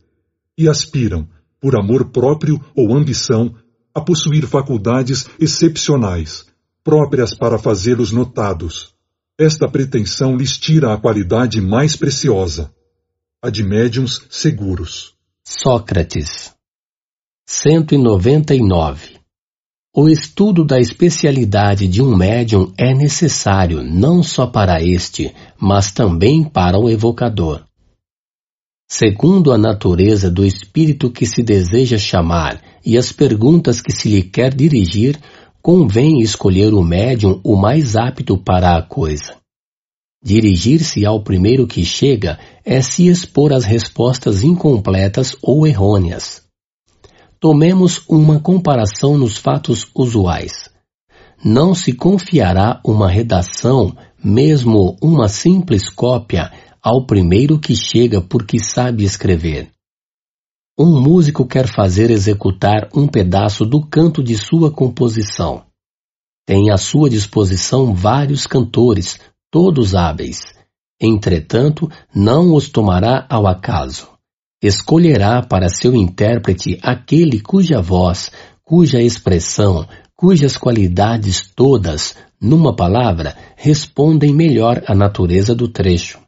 e 0.57 0.67
aspiram, 0.67 1.27
por 1.59 1.75
amor 1.75 2.11
próprio 2.11 2.61
ou 2.75 2.93
ambição, 2.95 3.55
a 3.95 4.01
possuir 4.01 4.45
faculdades 4.45 5.25
excepcionais, 5.39 6.45
próprias 6.83 7.33
para 7.33 7.57
fazê-los 7.57 8.11
notados. 8.11 8.93
Esta 9.37 9.67
pretensão 9.67 10.35
lhes 10.35 10.57
tira 10.57 10.93
a 10.93 10.97
qualidade 10.97 11.59
mais 11.59 11.95
preciosa, 11.95 12.71
a 13.41 13.49
de 13.49 13.63
médiums 13.63 14.21
seguros. 14.29 15.15
Sócrates 15.43 16.53
199 17.45 19.22
o 19.95 20.09
estudo 20.09 20.65
da 20.65 20.79
especialidade 20.79 21.87
de 21.87 22.01
um 22.01 22.17
médium 22.17 22.73
é 22.75 22.95
necessário 22.95 23.83
não 23.83 24.23
só 24.23 24.47
para 24.47 24.81
este, 24.81 25.31
mas 25.59 25.91
também 25.91 26.43
para 26.43 26.79
o 26.79 26.89
evocador. 26.89 27.61
Segundo 28.89 29.51
a 29.51 29.57
natureza 29.57 30.31
do 30.31 30.43
espírito 30.43 31.11
que 31.11 31.27
se 31.27 31.43
deseja 31.43 31.99
chamar 31.99 32.59
e 32.83 32.97
as 32.97 33.11
perguntas 33.11 33.79
que 33.79 33.91
se 33.91 34.09
lhe 34.09 34.23
quer 34.23 34.51
dirigir, 34.53 35.19
convém 35.61 36.21
escolher 36.21 36.73
o 36.73 36.81
médium 36.81 37.39
o 37.43 37.55
mais 37.55 37.95
apto 37.95 38.35
para 38.35 38.75
a 38.75 38.81
coisa. 38.81 39.35
Dirigir-se 40.23 41.05
ao 41.05 41.21
primeiro 41.21 41.67
que 41.67 41.85
chega 41.85 42.39
é 42.65 42.81
se 42.81 43.07
expor 43.07 43.53
às 43.53 43.63
respostas 43.63 44.43
incompletas 44.43 45.35
ou 45.41 45.67
errôneas. 45.67 46.42
Tomemos 47.43 48.01
uma 48.07 48.39
comparação 48.39 49.17
nos 49.17 49.37
fatos 49.37 49.85
usuais. 49.93 50.69
Não 51.43 51.75
se 51.75 51.91
confiará 51.91 52.79
uma 52.85 53.09
redação, 53.09 53.93
mesmo 54.23 54.95
uma 55.01 55.27
simples 55.27 55.89
cópia, 55.89 56.53
ao 56.81 57.05
primeiro 57.05 57.59
que 57.59 57.75
chega 57.75 58.21
porque 58.21 58.57
sabe 58.59 59.03
escrever. 59.03 59.69
Um 60.79 61.01
músico 61.01 61.45
quer 61.45 61.67
fazer 61.67 62.11
executar 62.11 62.87
um 62.95 63.09
pedaço 63.09 63.65
do 63.65 63.85
canto 63.85 64.23
de 64.23 64.37
sua 64.37 64.71
composição. 64.71 65.65
Tem 66.45 66.71
à 66.71 66.77
sua 66.77 67.09
disposição 67.09 67.93
vários 67.93 68.47
cantores, 68.47 69.19
todos 69.51 69.93
hábeis. 69.93 70.53
Entretanto, 70.97 71.91
não 72.15 72.55
os 72.55 72.69
tomará 72.69 73.27
ao 73.29 73.45
acaso 73.45 74.12
escolherá 74.63 75.43
para 75.43 75.67
seu 75.67 75.93
intérprete 75.93 76.79
aquele 76.81 77.41
cuja 77.41 77.81
voz, 77.81 78.31
cuja 78.63 79.01
expressão, 79.01 79.87
cujas 80.15 80.57
qualidades 80.57 81.51
todas, 81.53 82.15
numa 82.39 82.73
palavra, 82.73 83.35
respondem 83.57 84.33
melhor 84.33 84.81
à 84.87 84.95
natureza 84.95 85.53
do 85.53 85.67
trecho. 85.67 86.19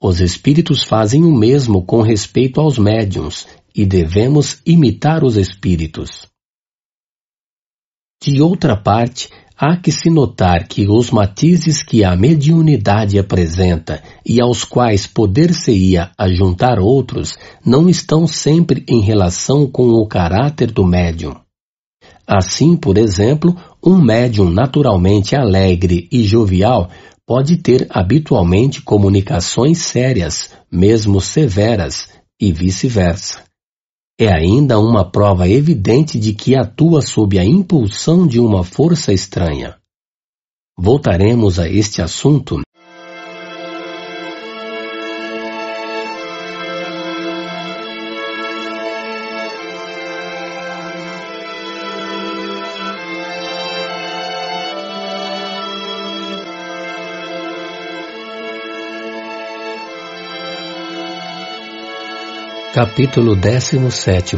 Os 0.00 0.20
espíritos 0.20 0.82
fazem 0.82 1.24
o 1.24 1.32
mesmo 1.32 1.84
com 1.84 2.00
respeito 2.00 2.60
aos 2.60 2.78
médiums 2.78 3.46
e 3.74 3.84
devemos 3.84 4.60
imitar 4.64 5.22
os 5.22 5.36
espíritos. 5.36 6.26
De 8.22 8.40
outra 8.40 8.76
parte, 8.76 9.28
há 9.58 9.76
que 9.76 9.90
se 9.90 10.08
notar 10.08 10.68
que 10.68 10.88
os 10.88 11.10
matizes 11.10 11.82
que 11.82 12.04
a 12.04 12.14
mediunidade 12.14 13.18
apresenta 13.18 14.00
e 14.24 14.40
aos 14.40 14.62
quais 14.62 15.06
poder-se-ia 15.08 16.12
ajuntar 16.16 16.78
outros 16.78 17.36
não 17.66 17.88
estão 17.88 18.24
sempre 18.26 18.84
em 18.88 19.00
relação 19.00 19.66
com 19.66 19.88
o 19.88 20.06
caráter 20.06 20.70
do 20.70 20.86
médium. 20.86 21.34
Assim, 22.24 22.76
por 22.76 22.96
exemplo, 22.96 23.56
um 23.84 23.98
médium 23.98 24.48
naturalmente 24.48 25.34
alegre 25.34 26.08
e 26.12 26.22
jovial 26.22 26.88
pode 27.26 27.56
ter 27.56 27.86
habitualmente 27.90 28.80
comunicações 28.80 29.78
sérias, 29.78 30.50
mesmo 30.70 31.20
severas, 31.20 32.08
e 32.40 32.52
vice-versa 32.52 33.47
é 34.18 34.32
ainda 34.32 34.80
uma 34.80 35.08
prova 35.08 35.48
evidente 35.48 36.18
de 36.18 36.34
que 36.34 36.56
atua 36.56 37.00
sob 37.00 37.38
a 37.38 37.44
impulsão 37.44 38.26
de 38.26 38.40
uma 38.40 38.64
força 38.64 39.12
estranha. 39.12 39.76
Voltaremos 40.76 41.58
a 41.58 41.68
este 41.68 42.02
assunto 42.02 42.60
Capítulo 62.78 63.34
17 63.34 64.36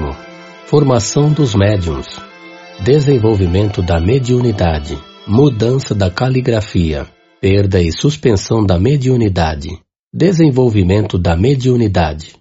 Formação 0.65 1.31
dos 1.31 1.55
médiums. 1.55 2.06
Desenvolvimento 2.83 3.83
da 3.83 4.01
mediunidade. 4.01 4.99
Mudança 5.28 5.94
da 5.94 6.10
caligrafia. 6.10 7.06
Perda 7.39 7.83
e 7.83 7.92
suspensão 7.92 8.65
da 8.65 8.81
mediunidade. 8.81 9.78
Desenvolvimento 10.10 11.19
da 11.19 11.37
mediunidade. 11.37 12.37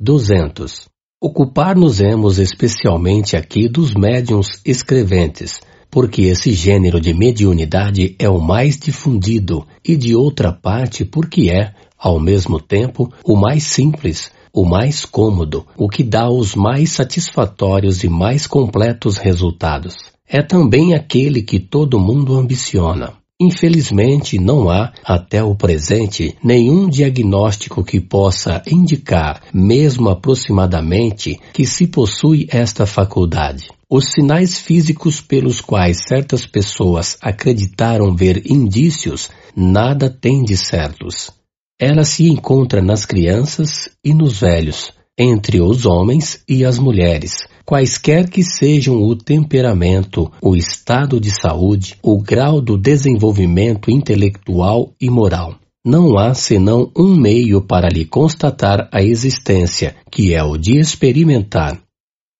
200. 0.00 0.86
Ocupar-nos-emos 1.20 2.38
especialmente 2.38 3.36
aqui 3.36 3.68
dos 3.68 3.92
médiums 3.92 4.60
escreventes, 4.64 5.60
porque 5.90 6.22
esse 6.22 6.52
gênero 6.52 7.00
de 7.00 7.12
mediunidade 7.12 8.14
é 8.20 8.28
o 8.28 8.38
mais 8.40 8.78
difundido, 8.78 9.66
e 9.84 9.96
de 9.96 10.14
outra 10.14 10.52
parte 10.52 11.04
porque 11.04 11.50
é, 11.50 11.74
ao 11.98 12.20
mesmo 12.20 12.60
tempo, 12.60 13.12
o 13.24 13.34
mais 13.34 13.64
simples, 13.64 14.30
o 14.54 14.64
mais 14.64 15.04
cômodo, 15.04 15.66
o 15.76 15.88
que 15.88 16.04
dá 16.04 16.30
os 16.30 16.54
mais 16.54 16.92
satisfatórios 16.92 18.04
e 18.04 18.08
mais 18.08 18.46
completos 18.46 19.16
resultados. 19.16 19.96
É 20.28 20.40
também 20.40 20.94
aquele 20.94 21.42
que 21.42 21.58
todo 21.58 21.98
mundo 21.98 22.36
ambiciona. 22.36 23.14
Infelizmente, 23.40 24.38
não 24.38 24.70
há, 24.70 24.92
até 25.04 25.42
o 25.42 25.56
presente, 25.56 26.36
nenhum 26.42 26.88
diagnóstico 26.88 27.82
que 27.82 28.00
possa 28.00 28.62
indicar, 28.70 29.42
mesmo 29.52 30.08
aproximadamente, 30.08 31.40
que 31.52 31.66
se 31.66 31.88
possui 31.88 32.46
esta 32.48 32.86
faculdade. 32.86 33.66
Os 33.90 34.12
sinais 34.12 34.56
físicos 34.56 35.20
pelos 35.20 35.60
quais 35.60 36.04
certas 36.08 36.46
pessoas 36.46 37.18
acreditaram 37.20 38.14
ver 38.14 38.40
indícios 38.46 39.28
nada 39.54 40.08
têm 40.08 40.44
de 40.44 40.56
certos. 40.56 41.32
Ela 41.78 42.04
se 42.04 42.28
encontra 42.28 42.80
nas 42.80 43.04
crianças 43.04 43.88
e 44.04 44.14
nos 44.14 44.40
velhos, 44.40 44.92
entre 45.18 45.60
os 45.60 45.86
homens 45.86 46.40
e 46.48 46.64
as 46.64 46.78
mulheres, 46.78 47.48
quaisquer 47.64 48.28
que 48.28 48.44
sejam 48.44 49.02
o 49.02 49.16
temperamento, 49.16 50.30
o 50.40 50.54
estado 50.54 51.20
de 51.20 51.30
saúde, 51.30 51.96
o 52.02 52.20
grau 52.20 52.60
do 52.60 52.78
desenvolvimento 52.78 53.90
intelectual 53.90 54.92
e 55.00 55.10
moral. 55.10 55.56
Não 55.84 56.16
há 56.16 56.32
senão 56.32 56.90
um 56.96 57.14
meio 57.14 57.60
para 57.60 57.88
lhe 57.88 58.04
constatar 58.04 58.88
a 58.92 59.02
existência, 59.02 59.96
que 60.10 60.32
é 60.32 60.42
o 60.42 60.56
de 60.56 60.78
experimentar. 60.78 61.80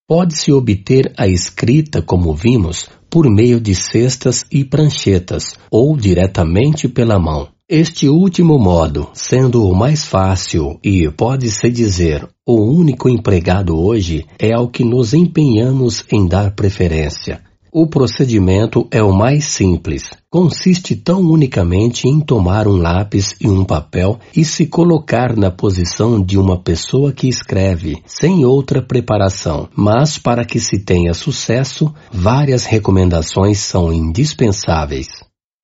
Pode-se 0.08 0.52
obter 0.52 1.12
a 1.16 1.26
escrita, 1.26 2.00
como 2.00 2.34
vimos, 2.34 2.88
por 3.10 3.28
meio 3.28 3.60
de 3.60 3.74
cestas 3.74 4.44
e 4.50 4.64
pranchetas, 4.64 5.58
ou 5.70 5.96
diretamente 5.96 6.88
pela 6.88 7.18
mão. 7.18 7.53
Este 7.68 8.10
último 8.10 8.58
modo, 8.58 9.08
sendo 9.14 9.66
o 9.66 9.74
mais 9.74 10.04
fácil 10.04 10.78
e, 10.84 11.10
pode-se 11.10 11.70
dizer, 11.70 12.28
o 12.46 12.60
único 12.60 13.08
empregado 13.08 13.74
hoje, 13.74 14.26
é 14.38 14.52
ao 14.52 14.68
que 14.68 14.84
nos 14.84 15.14
empenhamos 15.14 16.04
em 16.12 16.26
dar 16.28 16.54
preferência. 16.54 17.40
O 17.72 17.86
procedimento 17.86 18.86
é 18.90 19.02
o 19.02 19.14
mais 19.14 19.46
simples. 19.46 20.10
Consiste 20.30 20.94
tão 20.94 21.22
unicamente 21.22 22.06
em 22.06 22.20
tomar 22.20 22.68
um 22.68 22.76
lápis 22.76 23.34
e 23.40 23.48
um 23.48 23.64
papel 23.64 24.18
e 24.36 24.44
se 24.44 24.66
colocar 24.66 25.34
na 25.34 25.50
posição 25.50 26.22
de 26.22 26.36
uma 26.36 26.60
pessoa 26.60 27.14
que 27.14 27.28
escreve, 27.28 27.96
sem 28.04 28.44
outra 28.44 28.82
preparação. 28.82 29.70
Mas 29.74 30.18
para 30.18 30.44
que 30.44 30.60
se 30.60 30.80
tenha 30.80 31.14
sucesso, 31.14 31.90
várias 32.12 32.66
recomendações 32.66 33.60
são 33.60 33.90
indispensáveis. 33.90 35.08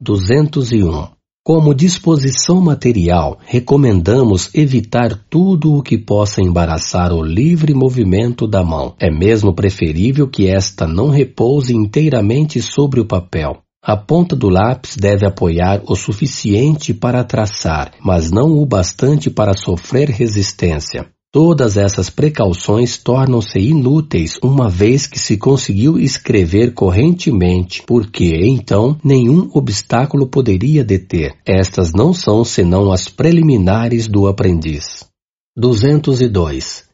201 0.00 1.19
como 1.42 1.74
disposição 1.74 2.60
material, 2.60 3.38
recomendamos 3.46 4.50
evitar 4.54 5.18
tudo 5.28 5.74
o 5.74 5.82
que 5.82 5.96
possa 5.96 6.42
embaraçar 6.42 7.12
o 7.12 7.22
livre 7.22 7.72
movimento 7.72 8.46
da 8.46 8.62
mão. 8.62 8.94
É 9.00 9.10
mesmo 9.10 9.54
preferível 9.54 10.28
que 10.28 10.46
esta 10.46 10.86
não 10.86 11.08
repouse 11.08 11.74
inteiramente 11.74 12.60
sobre 12.60 13.00
o 13.00 13.06
papel. 13.06 13.62
A 13.82 13.96
ponta 13.96 14.36
do 14.36 14.50
lápis 14.50 14.94
deve 14.94 15.26
apoiar 15.26 15.80
o 15.86 15.96
suficiente 15.96 16.92
para 16.92 17.24
traçar, 17.24 17.92
mas 18.04 18.30
não 18.30 18.50
o 18.52 18.66
bastante 18.66 19.30
para 19.30 19.56
sofrer 19.56 20.10
resistência. 20.10 21.08
Todas 21.32 21.76
essas 21.76 22.10
precauções 22.10 22.98
tornam-se 22.98 23.60
inúteis 23.60 24.36
uma 24.42 24.68
vez 24.68 25.06
que 25.06 25.16
se 25.16 25.36
conseguiu 25.36 25.96
escrever 25.96 26.74
correntemente, 26.74 27.84
porque 27.86 28.34
então 28.42 28.98
nenhum 29.04 29.48
obstáculo 29.54 30.26
poderia 30.26 30.84
deter. 30.84 31.36
Estas 31.46 31.92
não 31.92 32.12
são 32.12 32.44
senão 32.44 32.90
as 32.90 33.08
preliminares 33.08 34.08
do 34.08 34.26
aprendiz. 34.26 35.06
202. 35.56 36.84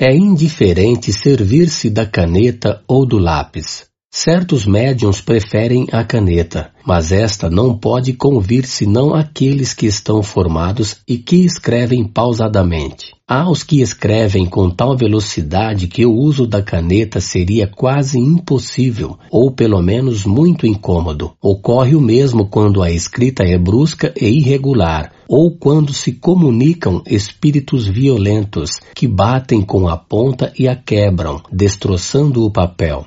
É 0.00 0.16
indiferente 0.16 1.12
servir-se 1.12 1.90
da 1.90 2.06
caneta 2.06 2.82
ou 2.88 3.04
do 3.04 3.18
lápis. 3.18 3.84
Certos 4.16 4.64
médiums 4.64 5.20
preferem 5.20 5.88
a 5.90 6.04
caneta, 6.04 6.70
mas 6.86 7.10
esta 7.10 7.50
não 7.50 7.76
pode 7.76 8.12
convir 8.12 8.64
senão 8.64 9.12
aqueles 9.12 9.74
que 9.74 9.86
estão 9.86 10.22
formados 10.22 10.98
e 11.06 11.18
que 11.18 11.44
escrevem 11.44 12.04
pausadamente. 12.06 13.12
Há 13.26 13.50
os 13.50 13.64
que 13.64 13.80
escrevem 13.80 14.46
com 14.46 14.70
tal 14.70 14.96
velocidade 14.96 15.88
que 15.88 16.06
o 16.06 16.14
uso 16.14 16.46
da 16.46 16.62
caneta 16.62 17.20
seria 17.20 17.66
quase 17.66 18.16
impossível, 18.16 19.18
ou 19.32 19.50
pelo 19.50 19.82
menos 19.82 20.24
muito 20.24 20.64
incômodo. 20.64 21.32
Ocorre 21.42 21.96
o 21.96 22.00
mesmo 22.00 22.46
quando 22.46 22.84
a 22.84 22.92
escrita 22.92 23.42
é 23.42 23.58
brusca 23.58 24.14
e 24.16 24.28
irregular, 24.28 25.10
ou 25.26 25.58
quando 25.58 25.92
se 25.92 26.12
comunicam 26.12 27.02
espíritos 27.04 27.88
violentos 27.88 28.70
que 28.94 29.08
batem 29.08 29.60
com 29.60 29.88
a 29.88 29.96
ponta 29.96 30.52
e 30.56 30.68
a 30.68 30.76
quebram, 30.76 31.42
destroçando 31.50 32.44
o 32.44 32.52
papel. 32.52 33.06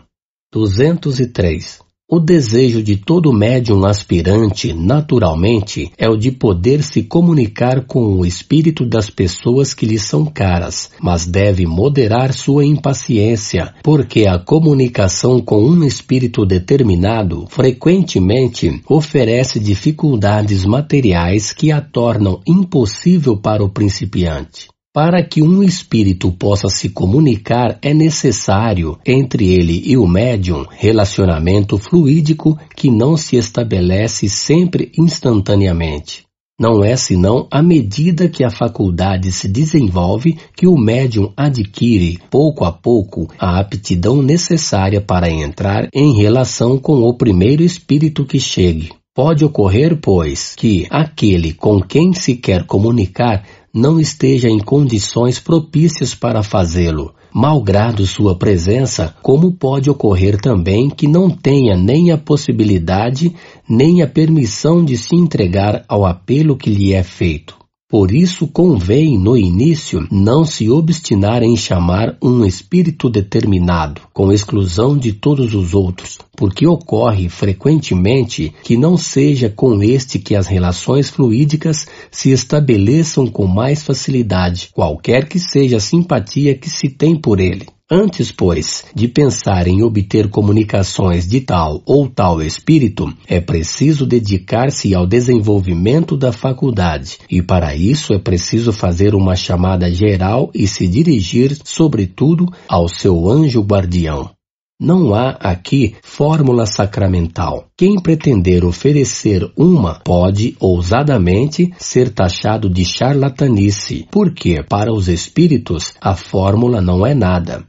203. 0.52 1.80
O 2.10 2.22
desejo 2.22 2.82
de 2.82 2.96
todo 2.96 3.34
médium 3.34 3.84
aspirante, 3.84 4.72
naturalmente, 4.72 5.92
é 5.98 6.08
o 6.08 6.16
de 6.16 6.32
poder 6.32 6.82
se 6.82 7.04
comunicar 7.04 7.86
com 7.86 8.00
o 8.00 8.26
espírito 8.26 8.86
das 8.86 9.10
pessoas 9.10 9.74
que 9.74 9.86
lhe 9.86 10.00
são 10.00 10.26
caras, 10.26 10.90
mas 11.02 11.26
deve 11.26 11.66
moderar 11.66 12.32
sua 12.32 12.66
impaciência, 12.66 13.74
porque 13.84 14.26
a 14.26 14.40
comunicação 14.40 15.42
com 15.42 15.62
um 15.62 15.84
espírito 15.84 16.46
determinado 16.46 17.46
frequentemente 17.50 18.82
oferece 18.88 19.60
dificuldades 19.60 20.64
materiais 20.64 21.52
que 21.52 21.74
a 21.74 21.82
tornam 21.82 22.40
impossível 22.48 23.36
para 23.36 23.62
o 23.62 23.70
principiante. 23.70 24.70
Para 24.98 25.22
que 25.22 25.44
um 25.44 25.62
espírito 25.62 26.32
possa 26.32 26.70
se 26.70 26.90
comunicar, 26.90 27.78
é 27.84 27.94
necessário, 27.94 28.98
entre 29.06 29.48
ele 29.48 29.80
e 29.86 29.96
o 29.96 30.08
médium, 30.08 30.66
relacionamento 30.72 31.78
fluídico 31.78 32.58
que 32.76 32.90
não 32.90 33.16
se 33.16 33.36
estabelece 33.36 34.28
sempre 34.28 34.92
instantaneamente. 34.98 36.24
Não 36.60 36.84
é 36.84 36.96
senão 36.96 37.48
à 37.52 37.62
medida 37.62 38.28
que 38.28 38.44
a 38.44 38.50
faculdade 38.50 39.32
se 39.32 39.48
desenvolve 39.48 40.36
que 40.56 40.66
o 40.66 40.76
médium 40.76 41.32
adquire, 41.38 42.18
pouco 42.32 42.66
a 42.66 42.72
pouco, 42.72 43.28
a 43.38 43.60
aptidão 43.60 44.24
necessária 44.24 45.00
para 45.00 45.30
entrar 45.30 45.88
em 45.94 46.18
relação 46.18 46.80
com 46.80 47.04
o 47.04 47.14
primeiro 47.14 47.62
espírito 47.62 48.26
que 48.26 48.40
chegue. 48.40 48.90
Pode 49.18 49.44
ocorrer, 49.44 49.98
pois, 50.00 50.54
que 50.56 50.86
aquele 50.92 51.52
com 51.52 51.82
quem 51.82 52.14
se 52.14 52.36
quer 52.36 52.66
comunicar 52.66 53.44
não 53.74 54.00
esteja 54.00 54.50
em 54.50 54.60
condições 54.60 55.40
propícias 55.40 56.16
para 56.16 56.42
fazê-lo, 56.42 57.14
malgrado 57.34 58.06
sua 58.08 58.36
presença, 58.36 59.16
como 59.22 59.52
pode 59.52 59.90
ocorrer 59.90 60.40
também 60.40 60.90
que 60.90 61.08
não 61.08 61.30
tenha 61.30 61.76
nem 61.76 62.12
a 62.12 62.18
possibilidade 62.18 63.36
nem 63.70 64.02
a 64.02 64.08
permissão 64.08 64.84
de 64.84 64.98
se 64.98 65.16
entregar 65.16 65.84
ao 65.88 66.06
apelo 66.06 66.58
que 66.58 66.70
lhe 66.70 66.94
é 66.94 67.04
feito. 67.04 67.67
Por 67.90 68.12
isso 68.12 68.50
convém, 68.50 69.18
no 69.18 69.38
início, 69.38 70.06
não 70.12 70.44
se 70.44 70.70
obstinar 70.70 71.42
em 71.42 71.56
chamar 71.56 72.18
um 72.22 72.44
espírito 72.44 73.10
determinado, 73.10 74.02
com 74.14 74.30
exclusão 74.30 74.98
de 74.98 75.14
todos 75.14 75.54
os 75.54 75.74
outros, 75.74 76.18
porque 76.36 76.68
ocorre 76.68 77.30
frequentemente 77.30 78.54
que 78.62 78.76
não 78.76 78.98
seja 78.98 79.50
com 79.50 79.82
este 79.82 80.20
que 80.20 80.36
as 80.36 80.48
relações 80.48 81.10
fluídicas 81.10 81.88
se 82.12 82.30
estabeleçam 82.30 83.26
com 83.26 83.48
mais 83.48 83.82
facilidade, 83.82 84.70
qualquer 84.74 85.26
que 85.26 85.40
seja 85.40 85.78
a 85.78 85.80
simpatia 85.80 86.56
que 86.56 86.70
se 86.70 86.90
tem 86.90 87.16
por 87.16 87.40
ele. 87.40 87.77
Antes, 87.90 88.34
pois, 88.34 88.84
de 88.94 89.08
pensar 89.08 89.66
em 89.66 89.82
obter 89.82 90.30
comunicações 90.30 91.26
de 91.26 91.40
tal 91.40 91.82
ou 91.86 92.10
tal 92.10 92.42
espírito, 92.42 93.14
é 93.26 93.40
preciso 93.40 94.06
dedicar-se 94.06 94.94
ao 94.94 95.08
desenvolvimento 95.08 96.18
da 96.18 96.34
faculdade, 96.34 97.18
e 97.32 97.42
para 97.42 97.74
isso 97.78 98.14
é 98.14 98.20
preciso 98.20 98.74
fazer 98.74 99.16
uma 99.16 99.38
chamada 99.38 99.90
geral 99.90 100.52
e 100.54 100.68
se 100.68 100.86
dirigir, 100.86 101.58
sobretudo, 101.64 102.48
ao 102.68 102.90
seu 102.90 103.30
anjo 103.30 103.62
guardião. 103.62 104.32
Não 104.78 105.14
há 105.14 105.30
aqui 105.40 105.96
fórmula 106.04 106.66
sacramental. 106.66 107.68
Quem 107.78 107.96
pretender 108.02 108.66
oferecer 108.66 109.50
uma 109.56 110.02
pode, 110.02 110.58
ousadamente, 110.60 111.72
ser 111.80 112.10
taxado 112.10 112.70
de 112.70 112.84
charlatanice, 112.84 114.06
porque, 114.12 114.62
para 114.62 114.94
os 114.94 115.08
espíritos, 115.08 115.94
a 116.02 116.18
fórmula 116.18 116.82
não 116.82 117.08
é 117.08 117.16
nada. 117.16 117.66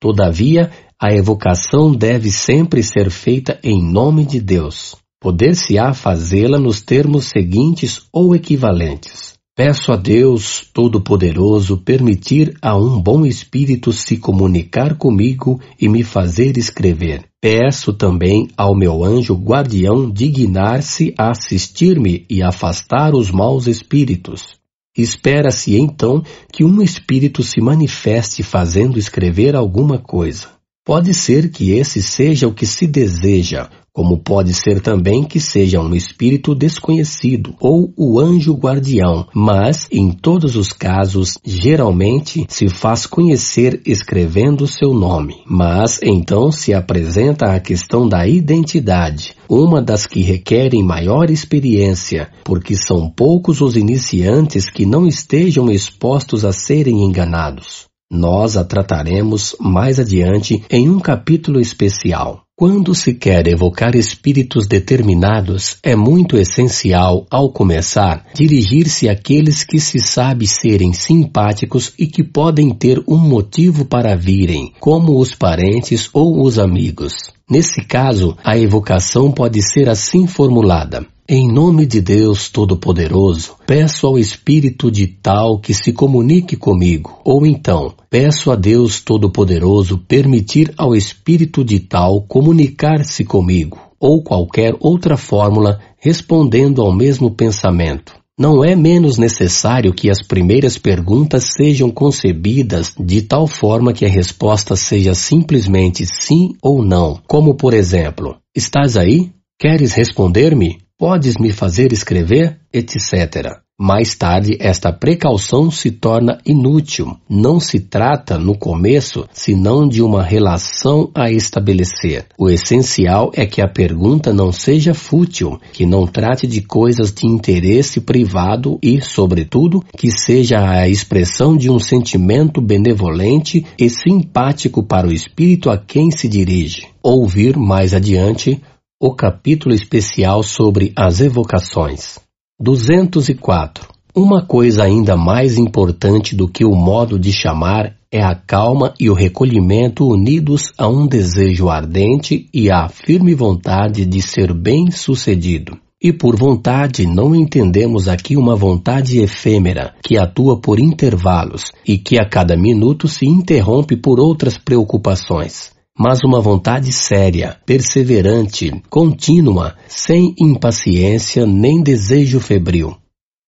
Todavia, 0.00 0.70
a 1.00 1.12
evocação 1.12 1.92
deve 1.92 2.30
sempre 2.30 2.82
ser 2.82 3.10
feita 3.10 3.58
em 3.62 3.82
nome 3.82 4.24
de 4.24 4.40
Deus. 4.40 4.96
Poder-se-á 5.20 5.94
fazê-la 5.94 6.58
nos 6.58 6.82
termos 6.82 7.26
seguintes 7.26 8.02
ou 8.12 8.34
equivalentes. 8.34 9.36
Peço 9.56 9.90
a 9.90 9.96
Deus 9.96 10.68
Todo-Poderoso 10.74 11.78
permitir 11.78 12.54
a 12.60 12.76
um 12.76 13.00
bom 13.00 13.24
espírito 13.24 13.90
se 13.90 14.18
comunicar 14.18 14.98
comigo 14.98 15.58
e 15.80 15.88
me 15.88 16.02
fazer 16.02 16.58
escrever. 16.58 17.24
Peço 17.40 17.94
também 17.94 18.48
ao 18.54 18.76
meu 18.76 19.02
anjo 19.02 19.34
guardião 19.34 20.10
dignar-se 20.10 21.14
a 21.18 21.30
assistir-me 21.30 22.26
e 22.28 22.42
afastar 22.42 23.14
os 23.14 23.30
maus 23.30 23.66
espíritos. 23.66 24.58
Espera-se 24.96 25.76
então 25.76 26.22
que 26.52 26.64
um 26.64 26.82
espírito 26.82 27.42
se 27.42 27.60
manifeste 27.60 28.42
fazendo 28.42 28.98
escrever 28.98 29.54
alguma 29.54 29.98
coisa. 29.98 30.48
Pode 30.84 31.12
ser 31.12 31.50
que 31.50 31.72
esse 31.72 32.02
seja 32.02 32.46
o 32.46 32.54
que 32.54 32.66
se 32.66 32.86
deseja, 32.86 33.68
como 33.96 34.18
pode 34.18 34.52
ser 34.52 34.82
também 34.82 35.24
que 35.24 35.40
seja 35.40 35.80
um 35.80 35.94
espírito 35.94 36.54
desconhecido 36.54 37.54
ou 37.58 37.94
o 37.96 38.20
anjo 38.20 38.52
guardião, 38.52 39.26
mas, 39.32 39.88
em 39.90 40.12
todos 40.12 40.54
os 40.54 40.70
casos, 40.70 41.38
geralmente 41.42 42.44
se 42.46 42.68
faz 42.68 43.06
conhecer 43.06 43.80
escrevendo 43.86 44.66
seu 44.66 44.92
nome. 44.92 45.36
Mas 45.46 45.98
então 46.02 46.52
se 46.52 46.74
apresenta 46.74 47.46
a 47.46 47.58
questão 47.58 48.06
da 48.06 48.28
identidade, 48.28 49.34
uma 49.48 49.80
das 49.80 50.06
que 50.06 50.20
requerem 50.20 50.82
maior 50.82 51.30
experiência, 51.30 52.28
porque 52.44 52.76
são 52.76 53.08
poucos 53.08 53.62
os 53.62 53.78
iniciantes 53.78 54.68
que 54.68 54.84
não 54.84 55.06
estejam 55.06 55.70
expostos 55.70 56.44
a 56.44 56.52
serem 56.52 57.02
enganados. 57.02 57.86
Nós 58.12 58.58
a 58.58 58.62
trataremos 58.62 59.56
mais 59.58 59.98
adiante 59.98 60.62
em 60.68 60.86
um 60.90 61.00
capítulo 61.00 61.58
especial. 61.58 62.45
Quando 62.58 62.94
se 62.94 63.12
quer 63.12 63.46
evocar 63.48 63.94
espíritos 63.94 64.66
determinados, 64.66 65.76
é 65.82 65.94
muito 65.94 66.38
essencial, 66.38 67.26
ao 67.30 67.50
começar, 67.50 68.24
dirigir-se 68.32 69.10
àqueles 69.10 69.62
que 69.62 69.78
se 69.78 70.00
sabe 70.00 70.46
serem 70.46 70.94
simpáticos 70.94 71.92
e 71.98 72.06
que 72.06 72.24
podem 72.24 72.72
ter 72.72 73.04
um 73.06 73.18
motivo 73.18 73.84
para 73.84 74.16
virem, 74.16 74.72
como 74.80 75.20
os 75.20 75.34
parentes 75.34 76.08
ou 76.14 76.42
os 76.42 76.58
amigos. 76.58 77.12
Nesse 77.46 77.84
caso, 77.84 78.34
a 78.42 78.56
evocação 78.56 79.30
pode 79.30 79.60
ser 79.60 79.90
assim 79.90 80.26
formulada. 80.26 81.06
Em 81.28 81.50
nome 81.50 81.86
de 81.86 82.00
Deus 82.00 82.48
Todo-Poderoso, 82.48 83.56
peço 83.66 84.06
ao 84.06 84.16
Espírito 84.16 84.92
de 84.92 85.08
tal 85.08 85.58
que 85.58 85.74
se 85.74 85.92
comunique 85.92 86.54
comigo. 86.54 87.20
Ou 87.24 87.44
então, 87.44 87.92
peço 88.08 88.52
a 88.52 88.54
Deus 88.54 89.00
Todo-Poderoso 89.00 89.98
permitir 89.98 90.72
ao 90.76 90.94
Espírito 90.94 91.64
de 91.64 91.80
tal 91.80 92.22
comunicar-se 92.22 93.24
comigo. 93.24 93.76
Ou 93.98 94.22
qualquer 94.22 94.76
outra 94.78 95.16
fórmula 95.16 95.80
respondendo 95.98 96.80
ao 96.80 96.94
mesmo 96.94 97.28
pensamento. 97.32 98.14
Não 98.38 98.64
é 98.64 98.76
menos 98.76 99.18
necessário 99.18 99.92
que 99.92 100.08
as 100.08 100.22
primeiras 100.22 100.78
perguntas 100.78 101.54
sejam 101.56 101.90
concebidas 101.90 102.94
de 102.96 103.22
tal 103.22 103.48
forma 103.48 103.92
que 103.92 104.04
a 104.04 104.08
resposta 104.08 104.76
seja 104.76 105.12
simplesmente 105.12 106.06
sim 106.06 106.54
ou 106.62 106.84
não, 106.84 107.20
como 107.26 107.56
por 107.56 107.74
exemplo: 107.74 108.36
Estás 108.54 108.96
aí? 108.96 109.32
Queres 109.58 109.92
responder-me? 109.94 110.85
Podes 110.98 111.36
me 111.36 111.52
fazer 111.52 111.92
escrever? 111.92 112.58
etc. 112.72 113.60
Mais 113.78 114.14
tarde, 114.14 114.56
esta 114.58 114.90
precaução 114.90 115.70
se 115.70 115.90
torna 115.90 116.38
inútil. 116.46 117.14
Não 117.28 117.60
se 117.60 117.80
trata, 117.80 118.38
no 118.38 118.56
começo, 118.56 119.28
senão 119.30 119.86
de 119.86 120.00
uma 120.00 120.22
relação 120.22 121.10
a 121.14 121.30
estabelecer. 121.30 122.26
O 122.38 122.48
essencial 122.48 123.30
é 123.34 123.44
que 123.44 123.60
a 123.60 123.68
pergunta 123.68 124.32
não 124.32 124.50
seja 124.50 124.94
fútil, 124.94 125.60
que 125.72 125.84
não 125.84 126.06
trate 126.06 126.46
de 126.46 126.62
coisas 126.62 127.12
de 127.12 127.26
interesse 127.26 128.00
privado 128.00 128.78
e, 128.82 129.02
sobretudo, 129.02 129.84
que 129.98 130.10
seja 130.10 130.58
a 130.66 130.88
expressão 130.88 131.54
de 131.54 131.70
um 131.70 131.78
sentimento 131.78 132.62
benevolente 132.62 133.66
e 133.78 133.90
simpático 133.90 134.82
para 134.82 135.06
o 135.06 135.12
espírito 135.12 135.68
a 135.68 135.76
quem 135.76 136.10
se 136.10 136.26
dirige. 136.26 136.88
Ouvir 137.02 137.58
mais 137.58 137.92
adiante 137.92 138.62
o 138.98 139.14
capítulo 139.14 139.74
especial 139.74 140.42
sobre 140.42 140.90
as 140.96 141.20
evocações. 141.20 142.18
204. 142.58 143.86
Uma 144.14 144.46
coisa 144.46 144.84
ainda 144.84 145.18
mais 145.18 145.58
importante 145.58 146.34
do 146.34 146.48
que 146.48 146.64
o 146.64 146.74
modo 146.74 147.18
de 147.18 147.30
chamar 147.30 147.94
é 148.10 148.22
a 148.22 148.34
calma 148.34 148.94
e 148.98 149.10
o 149.10 149.14
recolhimento 149.14 150.08
unidos 150.08 150.72
a 150.78 150.88
um 150.88 151.06
desejo 151.06 151.68
ardente 151.68 152.48
e 152.54 152.70
à 152.70 152.88
firme 152.88 153.34
vontade 153.34 154.06
de 154.06 154.22
ser 154.22 154.54
bem-sucedido. 154.54 155.76
E 156.02 156.10
por 156.10 156.34
vontade 156.34 157.04
não 157.04 157.34
entendemos 157.34 158.08
aqui 158.08 158.34
uma 158.34 158.56
vontade 158.56 159.18
efêmera, 159.18 159.94
que 160.02 160.16
atua 160.16 160.58
por 160.58 160.80
intervalos 160.80 161.70
e 161.86 161.98
que 161.98 162.18
a 162.18 162.26
cada 162.26 162.56
minuto 162.56 163.08
se 163.08 163.26
interrompe 163.26 163.94
por 163.94 164.18
outras 164.18 164.56
preocupações 164.56 165.75
mas 165.98 166.22
uma 166.22 166.40
vontade 166.40 166.92
séria, 166.92 167.56
perseverante, 167.64 168.70
contínua, 168.90 169.76
sem 169.88 170.34
impaciência 170.38 171.46
nem 171.46 171.82
desejo 171.82 172.38
febril. 172.38 172.96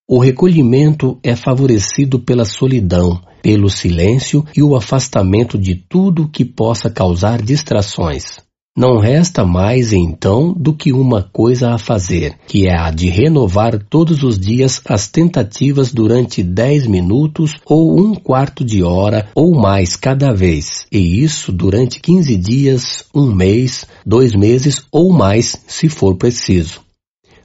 O 0.08 0.18
recolhimento 0.18 1.18
é 1.22 1.36
favorecido 1.36 2.18
pela 2.18 2.46
solidão, 2.46 3.20
pelo 3.42 3.68
silêncio 3.68 4.44
e 4.56 4.62
o 4.62 4.74
afastamento 4.74 5.58
de 5.58 5.74
tudo 5.74 6.28
que 6.28 6.44
possa 6.44 6.88
causar 6.88 7.42
distrações. 7.42 8.47
Não 8.78 8.96
resta 9.00 9.44
mais 9.44 9.92
então 9.92 10.54
do 10.56 10.72
que 10.72 10.92
uma 10.92 11.20
coisa 11.20 11.70
a 11.70 11.78
fazer, 11.78 12.36
que 12.46 12.68
é 12.68 12.78
a 12.78 12.92
de 12.92 13.08
renovar 13.08 13.76
todos 13.90 14.22
os 14.22 14.38
dias 14.38 14.80
as 14.88 15.08
tentativas 15.08 15.92
durante 15.92 16.44
dez 16.44 16.86
minutos 16.86 17.56
ou 17.66 17.98
um 17.98 18.14
quarto 18.14 18.64
de 18.64 18.84
hora 18.84 19.28
ou 19.34 19.52
mais 19.60 19.96
cada 19.96 20.32
vez, 20.32 20.86
e 20.92 21.24
isso 21.24 21.50
durante 21.50 21.98
quinze 21.98 22.36
dias, 22.36 23.04
um 23.12 23.34
mês, 23.34 23.84
dois 24.06 24.32
meses 24.32 24.80
ou 24.92 25.12
mais, 25.12 25.56
se 25.66 25.88
for 25.88 26.14
preciso. 26.14 26.80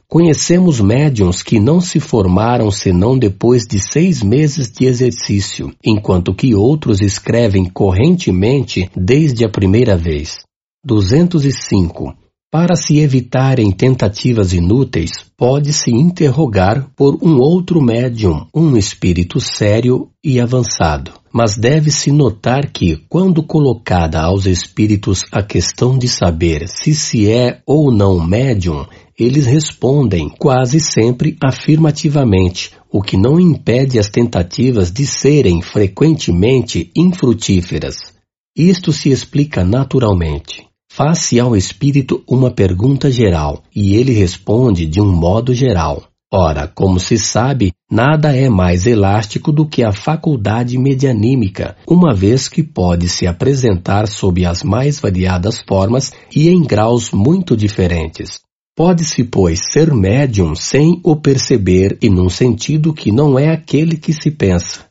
Conhecemos 0.08 0.80
médiums 0.80 1.42
que 1.42 1.60
não 1.60 1.82
se 1.82 2.00
formaram 2.00 2.70
senão 2.70 3.18
depois 3.18 3.64
de 3.64 3.80
seis 3.80 4.22
meses 4.22 4.72
de 4.72 4.86
exercício, 4.86 5.74
enquanto 5.84 6.32
que 6.32 6.54
outros 6.54 7.02
escrevem 7.02 7.66
correntemente 7.66 8.88
desde 8.96 9.44
a 9.44 9.50
primeira 9.50 9.98
vez. 9.98 10.38
205. 10.86 12.14
Para 12.52 12.76
se 12.76 13.00
evitarem 13.00 13.72
tentativas 13.72 14.54
inúteis, 14.54 15.12
pode-se 15.38 15.90
interrogar 15.90 16.88
por 16.96 17.18
um 17.20 17.40
outro 17.40 17.82
médium, 17.82 18.46
um 18.54 18.78
espírito 18.78 19.40
sério 19.40 20.10
e 20.24 20.40
avançado. 20.40 21.14
Mas 21.34 21.58
deve-se 21.58 22.12
notar 22.12 22.72
que, 22.72 22.98
quando 23.10 23.42
colocada 23.42 24.22
aos 24.22 24.46
espíritos 24.46 25.24
a 25.32 25.42
questão 25.42 25.98
de 25.98 26.08
saber 26.08 26.68
se 26.68 26.94
se 26.94 27.32
é 27.32 27.62
ou 27.66 27.92
não 27.92 28.24
médium, 28.24 28.86
eles 29.18 29.46
respondem 29.46 30.30
quase 30.30 30.80
sempre 30.80 31.38
afirmativamente, 31.44 32.72
o 32.92 33.02
que 33.02 33.18
não 33.18 33.40
impede 33.40 33.98
as 33.98 34.10
tentativas 34.10 34.92
de 34.92 35.08
serem 35.08 35.62
frequentemente 35.62 36.92
infrutíferas. 36.96 38.14
Isto 38.56 38.92
se 38.94 39.10
explica 39.10 39.64
naturalmente. 39.64 40.73
Faz-se 40.96 41.40
ao 41.40 41.56
espírito 41.56 42.24
uma 42.28 42.51
pergunta 42.51 43.12
geral 43.12 43.64
e 43.76 43.96
ele 43.96 44.14
responde 44.14 44.86
de 44.86 45.01
um 45.01 45.12
modo 45.12 45.51
geral. 45.51 46.04
Ora, 46.32 46.68
como 46.68 47.00
se 47.00 47.18
sabe, 47.18 47.72
nada 47.92 48.38
é 48.38 48.48
mais 48.48 48.86
elástico 48.86 49.51
do 49.51 49.66
que 49.66 49.84
a 49.84 49.92
faculdade 49.92 50.78
medianímica, 50.78 51.76
uma 51.88 52.14
vez 52.14 52.48
que 52.48 52.62
pode 52.62 53.10
se 53.10 53.26
apresentar 53.26 54.08
sob 54.08 54.46
as 54.46 54.62
mais 54.62 55.00
variadas 55.00 55.64
formas 55.68 56.14
e 56.32 56.48
em 56.48 56.62
graus 56.62 57.10
muito 57.10 57.58
diferentes. 57.58 58.42
Pode-se, 58.76 59.24
pois, 59.24 59.62
ser 59.72 59.92
médium 59.92 60.54
sem 60.54 61.01
o 61.04 61.16
perceber 61.16 61.98
e 62.04 62.08
num 62.08 62.30
sentido 62.30 62.94
que 62.94 63.12
não 63.12 63.40
é 63.40 63.50
aquele 63.50 63.98
que 63.98 64.14
se 64.14 64.30
pensa. 64.30 64.82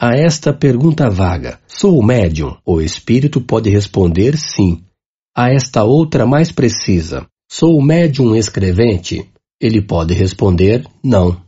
A 0.00 0.16
esta 0.16 0.54
pergunta 0.54 1.10
vaga, 1.10 1.58
sou 1.66 2.02
médium? 2.02 2.56
O 2.64 2.80
espírito 2.80 3.42
pode 3.42 3.68
responder 3.68 4.38
sim, 4.38 4.84
a 5.38 5.50
esta 5.52 5.84
outra 5.84 6.26
mais 6.26 6.50
precisa: 6.50 7.24
Sou 7.48 7.80
médium 7.80 8.34
escrevente? 8.34 9.24
Ele 9.60 9.80
pode 9.80 10.12
responder: 10.12 10.84
Não. 11.00 11.40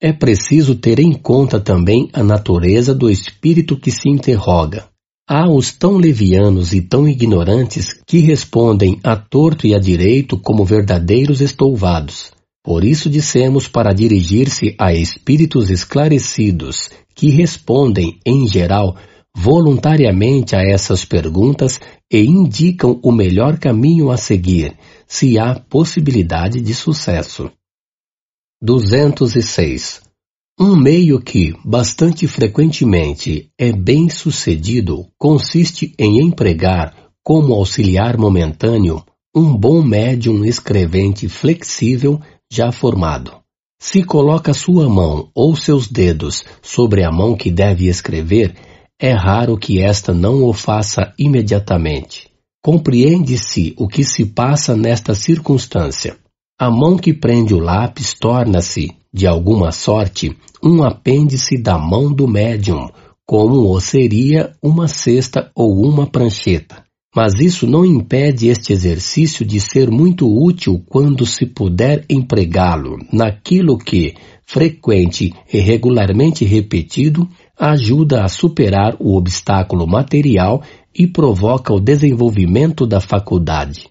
É 0.00 0.12
preciso 0.12 0.76
ter 0.76 1.00
em 1.00 1.12
conta 1.12 1.58
também 1.58 2.08
a 2.12 2.22
natureza 2.22 2.94
do 2.94 3.10
espírito 3.10 3.76
que 3.76 3.90
se 3.90 4.08
interroga. 4.08 4.86
Há 5.28 5.50
os 5.50 5.72
tão 5.72 5.96
levianos 5.96 6.72
e 6.72 6.80
tão 6.80 7.08
ignorantes 7.08 7.92
que 8.06 8.18
respondem 8.18 9.00
a 9.02 9.16
torto 9.16 9.66
e 9.66 9.74
a 9.74 9.80
direito 9.80 10.38
como 10.38 10.64
verdadeiros 10.64 11.40
estouvados. 11.40 12.30
Por 12.62 12.84
isso 12.84 13.10
dissemos 13.10 13.66
para 13.66 13.92
dirigir-se 13.92 14.76
a 14.78 14.94
espíritos 14.94 15.70
esclarecidos, 15.70 16.88
que 17.14 17.30
respondem, 17.30 18.18
em 18.24 18.46
geral, 18.46 18.96
voluntariamente 19.36 20.54
a 20.54 20.60
essas 20.62 21.04
perguntas 21.04 21.80
e 22.10 22.20
indicam 22.20 23.00
o 23.02 23.10
melhor 23.10 23.58
caminho 23.58 24.10
a 24.10 24.16
seguir, 24.16 24.76
se 25.06 25.38
há 25.38 25.58
possibilidade 25.58 26.60
de 26.60 26.74
sucesso. 26.74 27.50
206. 28.62 30.00
Um 30.58 30.76
meio 30.76 31.20
que, 31.20 31.52
bastante 31.64 32.28
frequentemente, 32.28 33.50
é 33.58 33.72
bem 33.72 34.08
sucedido 34.08 35.08
consiste 35.18 35.92
em 35.98 36.20
empregar, 36.20 36.94
como 37.24 37.54
auxiliar 37.54 38.16
momentâneo, 38.16 39.02
um 39.34 39.56
bom 39.56 39.82
médium 39.82 40.44
escrevente 40.44 41.28
flexível 41.28 42.20
já 42.50 42.70
formado. 42.70 43.32
Se 43.80 44.04
coloca 44.04 44.54
sua 44.54 44.88
mão 44.88 45.28
ou 45.34 45.56
seus 45.56 45.88
dedos 45.88 46.44
sobre 46.62 47.02
a 47.02 47.10
mão 47.10 47.36
que 47.36 47.50
deve 47.50 47.88
escrever, 47.88 48.54
é 49.00 49.12
raro 49.12 49.56
que 49.56 49.80
esta 49.80 50.14
não 50.14 50.44
o 50.44 50.52
faça 50.52 51.12
imediatamente. 51.18 52.28
Compreende-se 52.62 53.74
o 53.76 53.88
que 53.88 54.04
se 54.04 54.24
passa 54.24 54.76
nesta 54.76 55.14
circunstância. 55.14 56.16
A 56.58 56.70
mão 56.70 56.96
que 56.96 57.12
prende 57.12 57.52
o 57.52 57.58
lápis 57.58 58.14
torna-se, 58.14 58.92
de 59.12 59.26
alguma 59.26 59.72
sorte, 59.72 60.36
um 60.62 60.82
apêndice 60.82 61.60
da 61.60 61.76
mão 61.76 62.12
do 62.12 62.26
médium, 62.26 62.88
como 63.26 63.70
o 63.70 63.80
seria 63.80 64.54
uma 64.62 64.86
cesta 64.86 65.50
ou 65.54 65.84
uma 65.84 66.06
prancheta. 66.06 66.84
Mas 67.14 67.34
isso 67.34 67.66
não 67.66 67.84
impede 67.84 68.48
este 68.48 68.72
exercício 68.72 69.44
de 69.44 69.60
ser 69.60 69.90
muito 69.90 70.26
útil 70.26 70.82
quando 70.88 71.24
se 71.24 71.46
puder 71.46 72.04
empregá-lo 72.08 72.98
naquilo 73.12 73.78
que, 73.78 74.14
frequente 74.44 75.32
e 75.52 75.58
regularmente 75.60 76.44
repetido, 76.44 77.28
ajuda 77.58 78.24
a 78.24 78.28
superar 78.28 78.96
o 78.98 79.16
obstáculo 79.16 79.86
material 79.86 80.62
e 80.94 81.06
provoca 81.06 81.72
o 81.72 81.80
desenvolvimento 81.80 82.86
da 82.86 83.00
faculdade. 83.00 83.88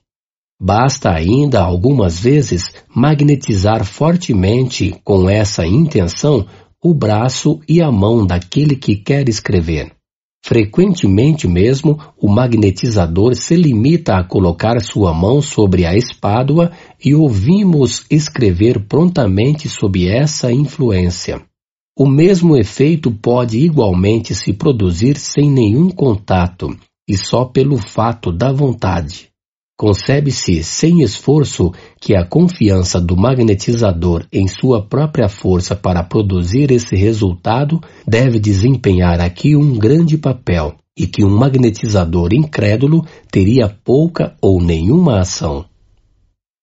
Basta 0.59 1.11
ainda 1.11 1.61
algumas 1.61 2.19
vezes 2.19 2.71
magnetizar 2.93 3.83
fortemente 3.83 4.95
com 5.03 5.29
essa 5.29 5.65
intenção 5.65 6.45
o 6.81 6.93
braço 6.93 7.59
e 7.67 7.81
a 7.81 7.91
mão 7.91 8.25
daquele 8.25 8.75
que 8.75 8.95
quer 8.95 9.27
escrever. 9.29 9.91
Frequentemente 10.45 11.47
mesmo, 11.47 11.97
o 12.17 12.27
magnetizador 12.27 13.33
se 13.33 13.55
limita 13.55 14.15
a 14.15 14.23
colocar 14.25 14.81
sua 14.81 15.13
mão 15.13 15.41
sobre 15.41 15.85
a 15.85 15.95
espádua 15.95 16.71
e 17.03 17.15
ouvimos 17.15 18.05
escrever 18.11 18.85
prontamente 18.87 19.69
sob 19.69 20.05
essa 20.05 20.51
influência. 20.51 21.41
O 21.95 22.07
mesmo 22.07 22.57
efeito 22.57 23.11
pode 23.11 23.59
igualmente 23.59 24.33
se 24.33 24.51
produzir 24.51 25.15
sem 25.15 25.51
nenhum 25.51 25.91
contato 25.91 26.75
e 27.07 27.15
só 27.15 27.45
pelo 27.45 27.77
fato 27.77 28.31
da 28.31 28.51
vontade. 28.51 29.29
Concebe-se 29.77 30.63
sem 30.63 31.03
esforço 31.03 31.71
que 32.01 32.15
a 32.15 32.25
confiança 32.25 32.99
do 32.99 33.15
magnetizador 33.15 34.25
em 34.31 34.47
sua 34.47 34.83
própria 34.83 35.29
força 35.29 35.75
para 35.75 36.03
produzir 36.03 36.71
esse 36.71 36.95
resultado 36.95 37.79
deve 38.07 38.39
desempenhar 38.39 39.19
aqui 39.21 39.55
um 39.55 39.77
grande 39.77 40.17
papel 40.17 40.75
e 40.97 41.05
que 41.05 41.23
um 41.23 41.37
magnetizador 41.37 42.33
incrédulo 42.33 43.05
teria 43.31 43.69
pouca 43.83 44.35
ou 44.41 44.59
nenhuma 44.59 45.19
ação. 45.19 45.65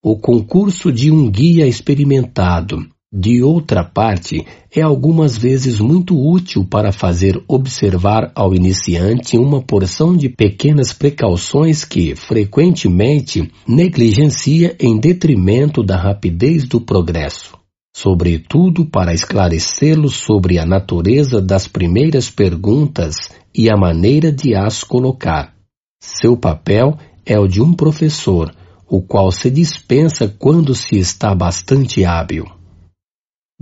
O 0.02 0.16
concurso 0.16 0.90
de 0.90 1.12
um 1.12 1.30
guia 1.30 1.68
experimentado 1.68 2.84
de 3.12 3.42
outra 3.42 3.82
parte, 3.82 4.46
é 4.72 4.80
algumas 4.80 5.36
vezes 5.36 5.80
muito 5.80 6.16
útil 6.16 6.64
para 6.64 6.92
fazer 6.92 7.42
observar 7.48 8.30
ao 8.36 8.54
iniciante 8.54 9.36
uma 9.36 9.60
porção 9.60 10.16
de 10.16 10.28
pequenas 10.28 10.92
precauções 10.92 11.84
que, 11.84 12.14
frequentemente, 12.14 13.50
negligencia 13.66 14.76
em 14.78 14.96
detrimento 14.96 15.82
da 15.82 15.96
rapidez 15.96 16.64
do 16.68 16.80
progresso. 16.80 17.58
Sobretudo 17.96 18.86
para 18.86 19.12
esclarecê-lo 19.12 20.08
sobre 20.08 20.60
a 20.60 20.64
natureza 20.64 21.42
das 21.42 21.66
primeiras 21.66 22.30
perguntas 22.30 23.16
e 23.52 23.68
a 23.68 23.76
maneira 23.76 24.30
de 24.30 24.54
as 24.54 24.84
colocar. 24.84 25.52
Seu 26.00 26.36
papel 26.36 26.96
é 27.26 27.36
o 27.36 27.48
de 27.48 27.60
um 27.60 27.74
professor, 27.74 28.54
o 28.88 29.02
qual 29.02 29.32
se 29.32 29.50
dispensa 29.50 30.32
quando 30.38 30.76
se 30.76 30.96
está 30.96 31.34
bastante 31.34 32.04
hábil. 32.04 32.59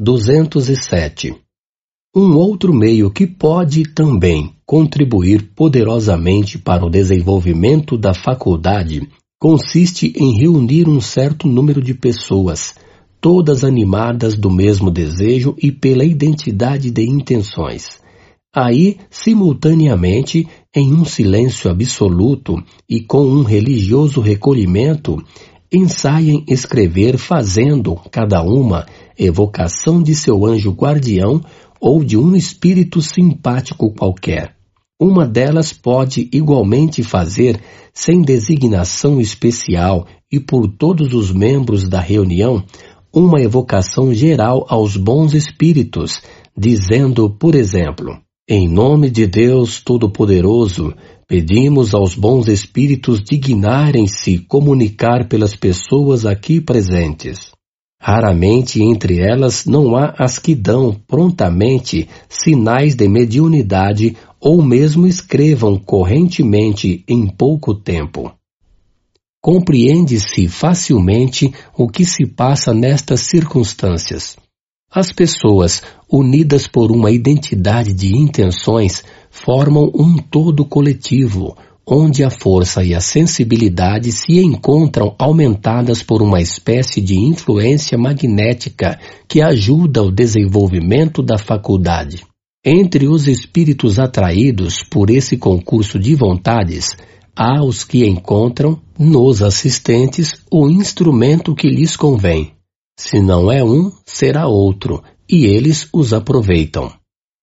207. 0.00 1.34
Um 2.14 2.36
outro 2.36 2.72
meio 2.72 3.10
que 3.10 3.26
pode 3.26 3.82
também 3.82 4.54
contribuir 4.64 5.50
poderosamente 5.56 6.56
para 6.56 6.86
o 6.86 6.90
desenvolvimento 6.90 7.98
da 7.98 8.14
faculdade 8.14 9.08
consiste 9.40 10.12
em 10.16 10.38
reunir 10.38 10.88
um 10.88 11.00
certo 11.00 11.48
número 11.48 11.82
de 11.82 11.94
pessoas, 11.94 12.76
todas 13.20 13.64
animadas 13.64 14.36
do 14.36 14.48
mesmo 14.48 14.88
desejo 14.88 15.56
e 15.60 15.72
pela 15.72 16.04
identidade 16.04 16.92
de 16.92 17.02
intenções. 17.02 18.00
Aí, 18.54 18.98
simultaneamente, 19.10 20.46
em 20.74 20.94
um 20.94 21.04
silêncio 21.04 21.68
absoluto 21.68 22.54
e 22.88 23.00
com 23.00 23.24
um 23.24 23.42
religioso 23.42 24.20
recolhimento, 24.20 25.16
ensaiem 25.72 26.44
escrever 26.48 27.18
fazendo, 27.18 27.94
cada 28.10 28.42
uma, 28.42 28.86
evocação 29.18 30.02
de 30.02 30.14
seu 30.14 30.46
anjo 30.46 30.70
guardião 30.72 31.40
ou 31.80 32.02
de 32.02 32.16
um 32.16 32.34
espírito 32.34 33.00
simpático 33.00 33.92
qualquer. 33.92 34.56
Uma 35.00 35.26
delas 35.26 35.72
pode 35.72 36.28
igualmente 36.32 37.04
fazer, 37.04 37.60
sem 37.94 38.20
designação 38.20 39.20
especial 39.20 40.06
e 40.30 40.40
por 40.40 40.66
todos 40.66 41.14
os 41.14 41.30
membros 41.32 41.88
da 41.88 42.00
reunião, 42.00 42.64
uma 43.14 43.40
evocação 43.40 44.12
geral 44.12 44.66
aos 44.68 44.96
bons 44.96 45.34
espíritos, 45.34 46.20
dizendo, 46.56 47.30
por 47.30 47.54
exemplo, 47.54 48.18
Em 48.50 48.66
nome 48.66 49.10
de 49.10 49.26
Deus 49.26 49.80
Todo-Poderoso, 49.80 50.94
pedimos 51.28 51.94
aos 51.94 52.14
bons 52.14 52.48
espíritos 52.48 53.22
dignarem-se 53.22 54.38
comunicar 54.38 55.28
pelas 55.28 55.54
pessoas 55.54 56.24
aqui 56.24 56.58
presentes. 56.58 57.52
Raramente 58.00 58.82
entre 58.82 59.18
elas 59.20 59.66
não 59.66 59.94
há 59.94 60.14
as 60.18 60.38
que 60.38 60.54
dão 60.54 60.98
prontamente 61.06 62.08
sinais 62.28 62.94
de 62.94 63.06
mediunidade 63.06 64.16
ou 64.40 64.62
mesmo 64.62 65.06
escrevam 65.06 65.76
correntemente 65.76 67.04
em 67.06 67.26
pouco 67.26 67.74
tempo. 67.74 68.32
Compreende-se 69.42 70.48
facilmente 70.48 71.52
o 71.76 71.88
que 71.88 72.04
se 72.04 72.24
passa 72.24 72.72
nestas 72.72 73.20
circunstâncias. 73.20 74.36
As 74.90 75.12
pessoas, 75.12 75.82
unidas 76.10 76.66
por 76.66 76.90
uma 76.90 77.10
identidade 77.10 77.92
de 77.92 78.16
intenções, 78.16 79.04
formam 79.44 79.90
um 79.94 80.16
todo 80.16 80.64
coletivo, 80.64 81.56
onde 81.86 82.22
a 82.22 82.30
força 82.30 82.84
e 82.84 82.94
a 82.94 83.00
sensibilidade 83.00 84.12
se 84.12 84.38
encontram 84.38 85.14
aumentadas 85.18 86.02
por 86.02 86.20
uma 86.20 86.40
espécie 86.40 87.00
de 87.00 87.18
influência 87.18 87.96
magnética 87.96 88.98
que 89.26 89.40
ajuda 89.40 90.02
o 90.02 90.10
desenvolvimento 90.10 91.22
da 91.22 91.38
faculdade. 91.38 92.22
Entre 92.64 93.08
os 93.08 93.26
espíritos 93.26 93.98
atraídos 93.98 94.82
por 94.82 95.08
esse 95.08 95.36
concurso 95.36 95.98
de 95.98 96.14
vontades, 96.14 96.90
há 97.34 97.64
os 97.64 97.84
que 97.84 98.06
encontram 98.06 98.78
nos 98.98 99.40
assistentes 99.40 100.34
o 100.50 100.68
instrumento 100.68 101.54
que 101.54 101.68
lhes 101.68 101.96
convém. 101.96 102.52
Se 102.98 103.20
não 103.20 103.50
é 103.50 103.62
um, 103.64 103.92
será 104.04 104.48
outro, 104.48 105.02
e 105.30 105.46
eles 105.46 105.88
os 105.92 106.12
aproveitam. 106.12 106.97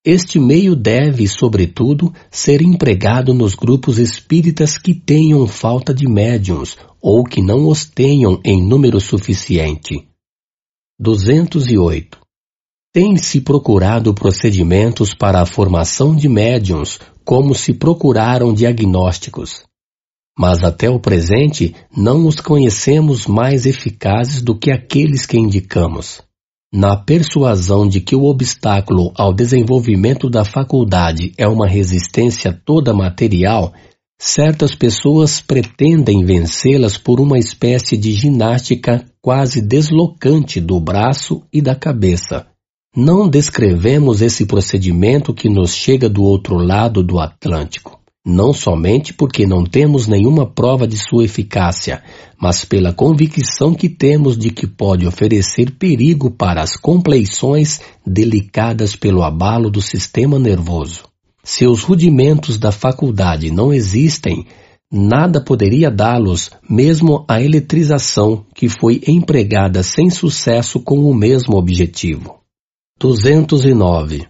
Este 0.06 0.38
meio 0.38 0.76
deve, 0.76 1.26
sobretudo, 1.26 2.14
ser 2.30 2.62
empregado 2.62 3.34
nos 3.34 3.56
grupos 3.56 3.98
espíritas 3.98 4.78
que 4.78 4.94
tenham 4.94 5.48
falta 5.48 5.92
de 5.92 6.06
médiums 6.08 6.78
ou 7.02 7.24
que 7.24 7.42
não 7.42 7.66
os 7.66 7.84
tenham 7.84 8.40
em 8.44 8.62
número 8.64 9.00
suficiente. 9.00 10.06
208. 11.00 12.20
Tem-se 12.92 13.40
procurado 13.40 14.14
procedimentos 14.14 15.12
para 15.12 15.42
a 15.42 15.44
formação 15.44 16.14
de 16.14 16.28
médiums 16.28 17.00
como 17.24 17.52
se 17.52 17.74
procuraram 17.74 18.54
diagnósticos. 18.54 19.64
Mas 20.38 20.62
até 20.62 20.88
o 20.88 21.00
presente 21.00 21.74
não 21.94 22.28
os 22.28 22.36
conhecemos 22.36 23.26
mais 23.26 23.66
eficazes 23.66 24.40
do 24.40 24.56
que 24.56 24.70
aqueles 24.70 25.26
que 25.26 25.36
indicamos. 25.36 26.22
Na 26.72 26.96
persuasão 26.96 27.88
de 27.88 28.00
que 28.00 28.16
o 28.16 28.24
obstáculo 28.24 29.12
ao 29.14 29.32
desenvolvimento 29.32 30.28
da 30.28 30.44
faculdade 30.44 31.32
é 31.38 31.46
uma 31.46 31.66
resistência 31.66 32.52
toda 32.52 32.92
material, 32.92 33.72
certas 34.18 34.74
pessoas 34.74 35.40
pretendem 35.40 36.24
vencê-las 36.24 36.98
por 36.98 37.20
uma 37.20 37.38
espécie 37.38 37.96
de 37.96 38.12
ginástica 38.12 39.04
quase 39.22 39.60
deslocante 39.60 40.60
do 40.60 40.80
braço 40.80 41.42
e 41.52 41.62
da 41.62 41.74
cabeça. 41.74 42.46
Não 42.96 43.28
descrevemos 43.28 44.22
esse 44.22 44.46
procedimento 44.46 45.34
que 45.34 45.48
nos 45.48 45.74
chega 45.74 46.08
do 46.08 46.22
outro 46.22 46.56
lado 46.56 47.02
do 47.02 47.20
Atlântico. 47.20 48.00
Não 48.26 48.52
somente 48.52 49.14
porque 49.14 49.46
não 49.46 49.62
temos 49.62 50.08
nenhuma 50.08 50.44
prova 50.44 50.84
de 50.84 50.98
sua 50.98 51.24
eficácia, 51.24 52.02
mas 52.36 52.64
pela 52.64 52.92
convicção 52.92 53.72
que 53.72 53.88
temos 53.88 54.36
de 54.36 54.50
que 54.50 54.66
pode 54.66 55.06
oferecer 55.06 55.70
perigo 55.70 56.28
para 56.28 56.60
as 56.60 56.76
compleições 56.76 57.80
delicadas 58.04 58.96
pelo 58.96 59.22
abalo 59.22 59.70
do 59.70 59.80
sistema 59.80 60.40
nervoso. 60.40 61.04
Se 61.44 61.68
os 61.68 61.84
rudimentos 61.84 62.58
da 62.58 62.72
faculdade 62.72 63.52
não 63.52 63.72
existem, 63.72 64.44
nada 64.90 65.40
poderia 65.40 65.88
dá-los, 65.88 66.50
mesmo 66.68 67.24
a 67.28 67.40
eletrização 67.40 68.44
que 68.52 68.68
foi 68.68 69.00
empregada 69.06 69.84
sem 69.84 70.10
sucesso 70.10 70.80
com 70.80 70.98
o 70.98 71.14
mesmo 71.14 71.56
objetivo. 71.56 72.40
209. 72.98 74.26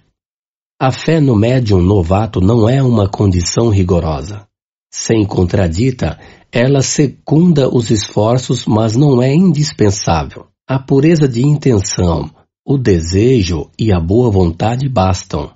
A 0.79 0.93
fé 0.93 1.23
no 1.23 1.35
médium 1.35 1.81
novato 1.81 2.39
não 2.39 2.69
é 2.69 2.83
uma 2.83 3.09
condição 3.09 3.71
rigorosa. 3.71 4.47
Sem 4.93 5.25
contradita, 5.25 6.19
ela 6.53 6.83
secunda 6.83 7.75
os 7.75 7.91
esforços, 7.91 8.67
mas 8.67 8.95
não 8.95 9.23
é 9.23 9.35
indispensável. 9.35 10.49
A 10.69 10.79
pureza 10.79 11.27
de 11.27 11.43
intenção, 11.43 12.31
o 12.63 12.77
desejo 12.77 13.71
e 13.79 13.91
a 13.91 13.99
boa 13.99 14.31
vontade 14.31 14.87
bastam. 14.87 15.51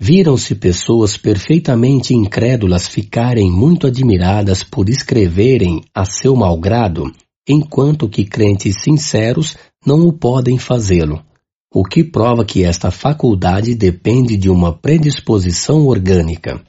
Viram-se 0.00 0.56
pessoas 0.56 1.16
perfeitamente 1.16 2.12
incrédulas 2.12 2.88
ficarem 2.88 3.48
muito 3.48 3.86
admiradas 3.86 4.64
por 4.64 4.88
escreverem 4.88 5.82
a 5.94 6.04
seu 6.04 6.34
malgrado, 6.34 7.12
enquanto 7.48 8.08
que 8.08 8.24
crentes 8.24 8.82
sinceros 8.82 9.56
não 9.86 10.00
o 10.00 10.12
podem 10.12 10.58
fazê-lo 10.58 11.27
o 11.72 11.84
que 11.84 12.02
prova 12.02 12.46
que 12.46 12.64
esta 12.64 12.90
faculdade 12.90 13.74
depende 13.74 14.38
de 14.38 14.48
uma 14.48 14.72
predisposição 14.72 15.86
orgânica. 15.86 16.62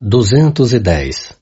210. 0.00 1.36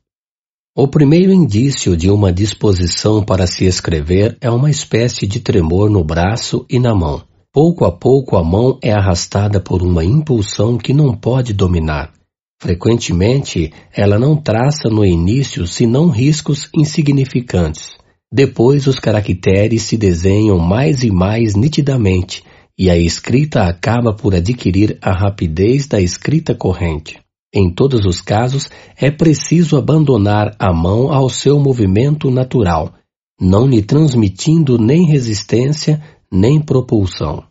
O 0.74 0.88
primeiro 0.88 1.32
indício 1.32 1.94
de 1.94 2.10
uma 2.10 2.32
disposição 2.32 3.22
para 3.22 3.46
se 3.46 3.66
escrever 3.66 4.38
é 4.40 4.50
uma 4.50 4.70
espécie 4.70 5.26
de 5.26 5.38
tremor 5.40 5.90
no 5.90 6.02
braço 6.02 6.64
e 6.68 6.78
na 6.78 6.94
mão. 6.94 7.22
Pouco 7.52 7.84
a 7.84 7.92
pouco 7.92 8.38
a 8.38 8.42
mão 8.42 8.78
é 8.82 8.90
arrastada 8.90 9.60
por 9.60 9.82
uma 9.82 10.02
impulsão 10.02 10.78
que 10.78 10.94
não 10.94 11.14
pode 11.14 11.52
dominar. 11.52 12.10
Frequentemente, 12.58 13.70
ela 13.94 14.18
não 14.18 14.34
traça 14.34 14.88
no 14.88 15.04
início 15.04 15.66
senão 15.66 16.08
riscos 16.08 16.70
insignificantes. 16.74 17.90
Depois 18.32 18.86
os 18.86 18.98
caracteres 18.98 19.82
se 19.82 19.98
desenham 19.98 20.58
mais 20.58 21.02
e 21.02 21.10
mais 21.10 21.54
nitidamente, 21.54 22.42
e 22.78 22.90
a 22.90 22.96
escrita 22.96 23.64
acaba 23.64 24.14
por 24.14 24.34
adquirir 24.34 24.98
a 25.00 25.12
rapidez 25.12 25.86
da 25.86 26.00
escrita 26.00 26.54
corrente. 26.54 27.20
Em 27.54 27.70
todos 27.70 28.06
os 28.06 28.20
casos, 28.22 28.70
é 28.96 29.10
preciso 29.10 29.76
abandonar 29.76 30.56
a 30.58 30.72
mão 30.72 31.12
ao 31.12 31.28
seu 31.28 31.58
movimento 31.58 32.30
natural, 32.30 32.94
não 33.40 33.66
lhe 33.66 33.82
transmitindo 33.82 34.78
nem 34.78 35.04
resistência 35.04 36.02
nem 36.30 36.60
propulsão. 36.60 37.44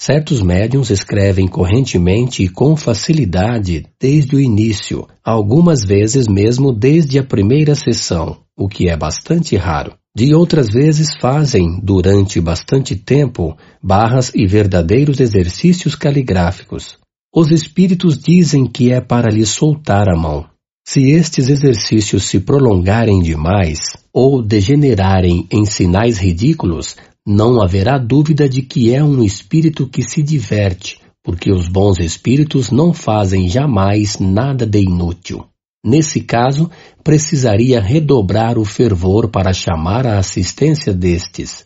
Certos 0.00 0.42
médiums 0.42 0.90
escrevem 0.90 1.46
correntemente 1.46 2.42
e 2.42 2.48
com 2.48 2.76
facilidade 2.76 3.86
desde 4.00 4.34
o 4.34 4.40
início, 4.40 5.06
algumas 5.22 5.84
vezes 5.84 6.26
mesmo 6.26 6.72
desde 6.72 7.18
a 7.18 7.24
primeira 7.24 7.76
sessão, 7.76 8.38
o 8.56 8.68
que 8.68 8.90
é 8.90 8.96
bastante 8.96 9.56
raro. 9.56 9.96
De 10.16 10.32
outras 10.32 10.68
vezes 10.68 11.08
fazem, 11.20 11.80
durante 11.82 12.40
bastante 12.40 12.94
tempo, 12.94 13.56
barras 13.82 14.30
e 14.32 14.46
verdadeiros 14.46 15.18
exercícios 15.18 15.96
caligráficos. 15.96 16.96
Os 17.34 17.50
espíritos 17.50 18.16
dizem 18.16 18.64
que 18.64 18.92
é 18.92 19.00
para 19.00 19.28
lhe 19.28 19.44
soltar 19.44 20.08
a 20.08 20.16
mão. 20.16 20.46
Se 20.86 21.10
estes 21.10 21.48
exercícios 21.48 22.24
se 22.26 22.38
prolongarem 22.38 23.20
demais 23.20 23.80
ou 24.12 24.40
degenerarem 24.40 25.48
em 25.50 25.64
sinais 25.64 26.18
ridículos, 26.18 26.94
não 27.26 27.60
haverá 27.60 27.98
dúvida 27.98 28.48
de 28.48 28.62
que 28.62 28.94
é 28.94 29.02
um 29.02 29.20
espírito 29.24 29.88
que 29.88 30.02
se 30.04 30.22
diverte, 30.22 31.00
porque 31.24 31.50
os 31.50 31.66
bons 31.66 31.98
espíritos 31.98 32.70
não 32.70 32.94
fazem 32.94 33.48
jamais 33.48 34.18
nada 34.20 34.64
de 34.64 34.78
inútil. 34.78 35.44
Nesse 35.84 36.22
caso, 36.22 36.70
precisaria 37.02 37.78
redobrar 37.78 38.58
o 38.58 38.64
fervor 38.64 39.28
para 39.28 39.52
chamar 39.52 40.06
a 40.06 40.18
assistência 40.18 40.94
destes. 40.94 41.62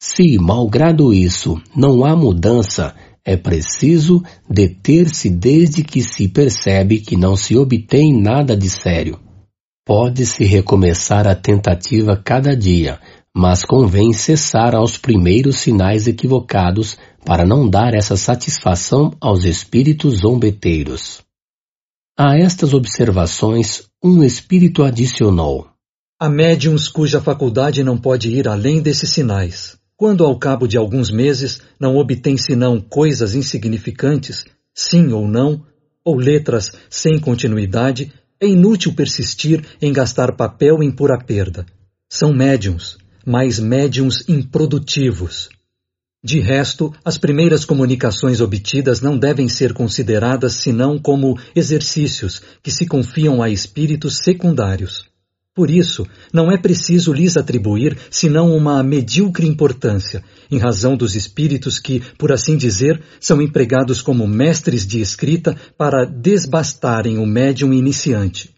Se, 0.00 0.38
malgrado 0.38 1.12
isso, 1.12 1.60
não 1.74 2.04
há 2.04 2.14
mudança, 2.14 2.94
é 3.24 3.36
preciso 3.36 4.22
deter-se 4.48 5.28
desde 5.28 5.82
que 5.82 6.00
se 6.00 6.28
percebe 6.28 7.00
que 7.00 7.16
não 7.16 7.34
se 7.34 7.56
obtém 7.56 8.16
nada 8.16 8.56
de 8.56 8.70
sério. 8.70 9.18
Pode-se 9.84 10.44
recomeçar 10.44 11.26
a 11.26 11.34
tentativa 11.34 12.16
cada 12.16 12.56
dia, 12.56 13.00
mas 13.36 13.64
convém 13.64 14.12
cessar 14.12 14.76
aos 14.76 14.96
primeiros 14.96 15.58
sinais 15.58 16.06
equivocados 16.06 16.96
para 17.24 17.44
não 17.44 17.68
dar 17.68 17.94
essa 17.94 18.16
satisfação 18.16 19.12
aos 19.20 19.44
espíritos 19.44 20.18
zombeteiros. 20.18 21.25
A 22.18 22.34
estas 22.34 22.72
observações, 22.72 23.82
um 24.02 24.22
espírito 24.22 24.82
adicionou: 24.82 25.68
Há 26.18 26.30
médiums 26.30 26.88
cuja 26.88 27.20
faculdade 27.20 27.84
não 27.84 27.98
pode 27.98 28.30
ir 28.30 28.48
além 28.48 28.80
desses 28.80 29.10
sinais. 29.10 29.76
Quando, 29.98 30.24
ao 30.24 30.38
cabo 30.38 30.66
de 30.66 30.78
alguns 30.78 31.10
meses, 31.10 31.60
não 31.78 31.94
obtém 31.96 32.38
senão 32.38 32.80
coisas 32.80 33.34
insignificantes, 33.34 34.46
sim 34.74 35.12
ou 35.12 35.28
não, 35.28 35.62
ou 36.02 36.16
letras 36.16 36.72
sem 36.88 37.20
continuidade, 37.20 38.10
é 38.40 38.46
inútil 38.46 38.94
persistir 38.94 39.62
em 39.82 39.92
gastar 39.92 40.34
papel 40.36 40.82
em 40.82 40.90
pura 40.90 41.18
perda. 41.22 41.66
São 42.08 42.32
médiums, 42.32 42.96
mas 43.26 43.58
médiums 43.58 44.26
improdutivos. 44.26 45.50
De 46.24 46.40
resto, 46.40 46.92
as 47.04 47.18
primeiras 47.18 47.64
comunicações 47.64 48.40
obtidas 48.40 49.00
não 49.00 49.16
devem 49.16 49.48
ser 49.48 49.72
consideradas 49.72 50.54
senão 50.54 50.98
como 50.98 51.38
exercícios 51.54 52.42
que 52.62 52.70
se 52.70 52.86
confiam 52.86 53.42
a 53.42 53.48
espíritos 53.48 54.18
secundários. 54.18 55.04
Por 55.54 55.70
isso, 55.70 56.06
não 56.32 56.50
é 56.50 56.58
preciso 56.58 57.12
lhes 57.12 57.36
atribuir 57.36 57.96
senão 58.10 58.54
uma 58.54 58.82
medíocre 58.82 59.46
importância, 59.46 60.22
em 60.50 60.58
razão 60.58 60.96
dos 60.96 61.14
espíritos 61.14 61.78
que, 61.78 62.02
por 62.18 62.32
assim 62.32 62.56
dizer, 62.56 63.00
são 63.20 63.40
empregados 63.40 64.02
como 64.02 64.26
mestres 64.26 64.86
de 64.86 65.00
escrita 65.00 65.56
para 65.78 66.04
desbastarem 66.04 67.18
o 67.18 67.24
médium 67.24 67.72
iniciante 67.72 68.55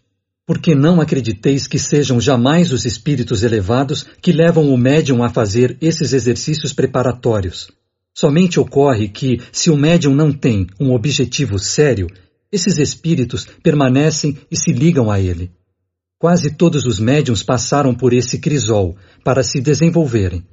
porque 0.49 0.73
não 0.73 0.99
acrediteis 0.99 1.67
que 1.67 1.77
sejam 1.77 2.19
jamais 2.19 2.71
os 2.71 2.83
espíritos 2.83 3.43
elevados 3.43 4.03
que 4.19 4.31
levam 4.31 4.73
o 4.73 4.75
médium 4.75 5.21
a 5.23 5.29
fazer 5.29 5.77
esses 5.79 6.11
exercícios 6.11 6.73
preparatórios. 6.73 7.69
Somente 8.17 8.59
ocorre 8.59 9.09
que, 9.09 9.39
se 9.51 9.69
o 9.69 9.77
médium 9.77 10.15
não 10.15 10.33
tem 10.33 10.65
um 10.79 10.91
objetivo 10.91 11.59
sério, 11.59 12.07
esses 12.51 12.79
espíritos 12.79 13.45
permanecem 13.61 14.39
e 14.49 14.57
se 14.57 14.73
ligam 14.73 15.11
a 15.11 15.19
ele. 15.19 15.51
Quase 16.17 16.49
todos 16.49 16.83
os 16.83 16.99
médiums 16.99 17.43
passaram 17.43 17.93
por 17.93 18.11
esse 18.11 18.39
crisol 18.39 18.97
para 19.23 19.43
se 19.43 19.61
desenvolverem. 19.61 20.43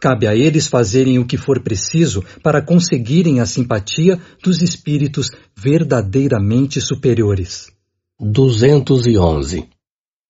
Cabe 0.00 0.28
a 0.28 0.36
eles 0.36 0.68
fazerem 0.68 1.18
o 1.18 1.26
que 1.26 1.36
for 1.36 1.60
preciso 1.60 2.22
para 2.40 2.62
conseguirem 2.62 3.40
a 3.40 3.46
simpatia 3.46 4.16
dos 4.44 4.62
espíritos 4.62 5.28
verdadeiramente 5.56 6.80
superiores. 6.80 7.81
211. 8.24 9.64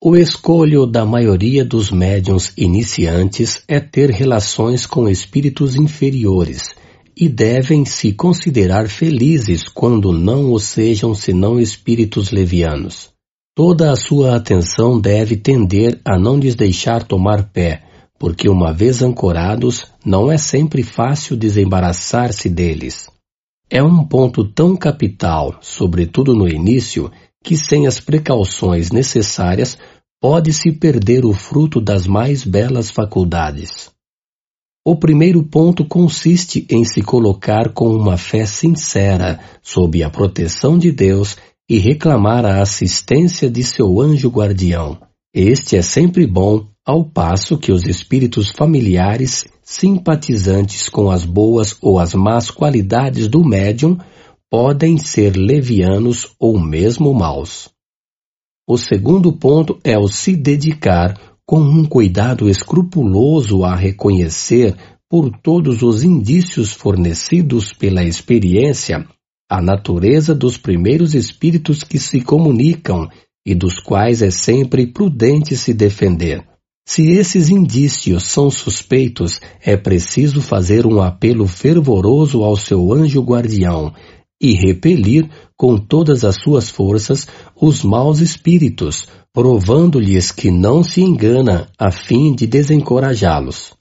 O 0.02 0.16
escolho 0.16 0.86
da 0.86 1.04
maioria 1.04 1.62
dos 1.62 1.90
médiums 1.90 2.50
iniciantes 2.56 3.62
é 3.68 3.78
ter 3.80 4.08
relações 4.08 4.86
com 4.86 5.06
espíritos 5.06 5.76
inferiores 5.76 6.74
e 7.14 7.28
devem 7.28 7.84
se 7.84 8.12
considerar 8.12 8.88
felizes 8.88 9.68
quando 9.68 10.10
não 10.10 10.54
o 10.54 10.58
sejam 10.58 11.14
senão 11.14 11.60
espíritos 11.60 12.30
levianos. 12.30 13.10
Toda 13.54 13.92
a 13.92 13.96
sua 13.96 14.36
atenção 14.36 14.98
deve 14.98 15.36
tender 15.36 16.00
a 16.02 16.18
não 16.18 16.38
lhes 16.38 16.54
deixar 16.54 17.02
tomar 17.02 17.50
pé, 17.52 17.82
porque 18.18 18.48
uma 18.48 18.72
vez 18.72 19.02
ancorados, 19.02 19.84
não 20.02 20.32
é 20.32 20.38
sempre 20.38 20.82
fácil 20.82 21.36
desembaraçar-se 21.36 22.48
deles. 22.48 23.10
É 23.68 23.82
um 23.82 24.02
ponto 24.02 24.44
tão 24.44 24.76
capital, 24.78 25.58
sobretudo 25.60 26.34
no 26.34 26.48
início, 26.48 27.10
que 27.42 27.56
sem 27.56 27.86
as 27.86 28.00
precauções 28.00 28.90
necessárias 28.90 29.76
pode-se 30.20 30.70
perder 30.70 31.24
o 31.24 31.32
fruto 31.32 31.80
das 31.80 32.06
mais 32.06 32.44
belas 32.44 32.90
faculdades. 32.90 33.90
O 34.84 34.96
primeiro 34.96 35.42
ponto 35.42 35.84
consiste 35.84 36.66
em 36.68 36.84
se 36.84 37.02
colocar 37.02 37.72
com 37.72 37.88
uma 37.88 38.16
fé 38.16 38.44
sincera 38.46 39.38
sob 39.62 40.02
a 40.02 40.10
proteção 40.10 40.76
de 40.76 40.90
Deus 40.90 41.36
e 41.68 41.78
reclamar 41.78 42.44
a 42.44 42.60
assistência 42.60 43.48
de 43.48 43.62
seu 43.62 44.00
anjo 44.00 44.28
guardião. 44.28 44.98
Este 45.34 45.76
é 45.76 45.82
sempre 45.82 46.26
bom, 46.26 46.66
ao 46.84 47.04
passo 47.04 47.56
que 47.56 47.70
os 47.70 47.86
espíritos 47.86 48.50
familiares, 48.50 49.46
simpatizantes 49.62 50.88
com 50.88 51.10
as 51.10 51.24
boas 51.24 51.76
ou 51.80 51.98
as 51.98 52.12
más 52.12 52.50
qualidades 52.50 53.28
do 53.28 53.44
médium, 53.44 53.96
podem 54.52 54.98
ser 54.98 55.34
levianos 55.34 56.34
ou 56.38 56.60
mesmo 56.60 57.14
maus. 57.14 57.70
O 58.68 58.76
segundo 58.76 59.32
ponto 59.32 59.78
é 59.82 59.98
o 59.98 60.06
se 60.06 60.36
dedicar 60.36 61.18
com 61.46 61.58
um 61.58 61.86
cuidado 61.86 62.50
escrupuloso 62.50 63.64
a 63.64 63.74
reconhecer, 63.74 64.76
por 65.08 65.30
todos 65.30 65.80
os 65.80 66.04
indícios 66.04 66.70
fornecidos 66.70 67.72
pela 67.72 68.04
experiência, 68.04 69.08
a 69.50 69.62
natureza 69.62 70.34
dos 70.34 70.58
primeiros 70.58 71.14
espíritos 71.14 71.82
que 71.82 71.98
se 71.98 72.20
comunicam 72.20 73.08
e 73.46 73.54
dos 73.54 73.80
quais 73.80 74.20
é 74.20 74.30
sempre 74.30 74.86
prudente 74.86 75.56
se 75.56 75.72
defender. 75.72 76.46
Se 76.86 77.10
esses 77.10 77.48
indícios 77.48 78.24
são 78.24 78.50
suspeitos, 78.50 79.40
é 79.62 79.78
preciso 79.78 80.42
fazer 80.42 80.86
um 80.86 81.00
apelo 81.00 81.46
fervoroso 81.46 82.42
ao 82.42 82.54
seu 82.54 82.92
anjo 82.92 83.22
guardião 83.22 83.94
e 84.42 84.52
repelir 84.54 85.30
com 85.56 85.78
todas 85.78 86.24
as 86.24 86.34
suas 86.42 86.68
forças 86.68 87.28
os 87.54 87.84
maus 87.84 88.18
espíritos, 88.18 89.06
provando-lhes 89.32 90.32
que 90.32 90.50
não 90.50 90.82
se 90.82 91.00
engana 91.00 91.68
a 91.78 91.92
fim 91.92 92.34
de 92.34 92.46
desencorajá-los. 92.46 93.72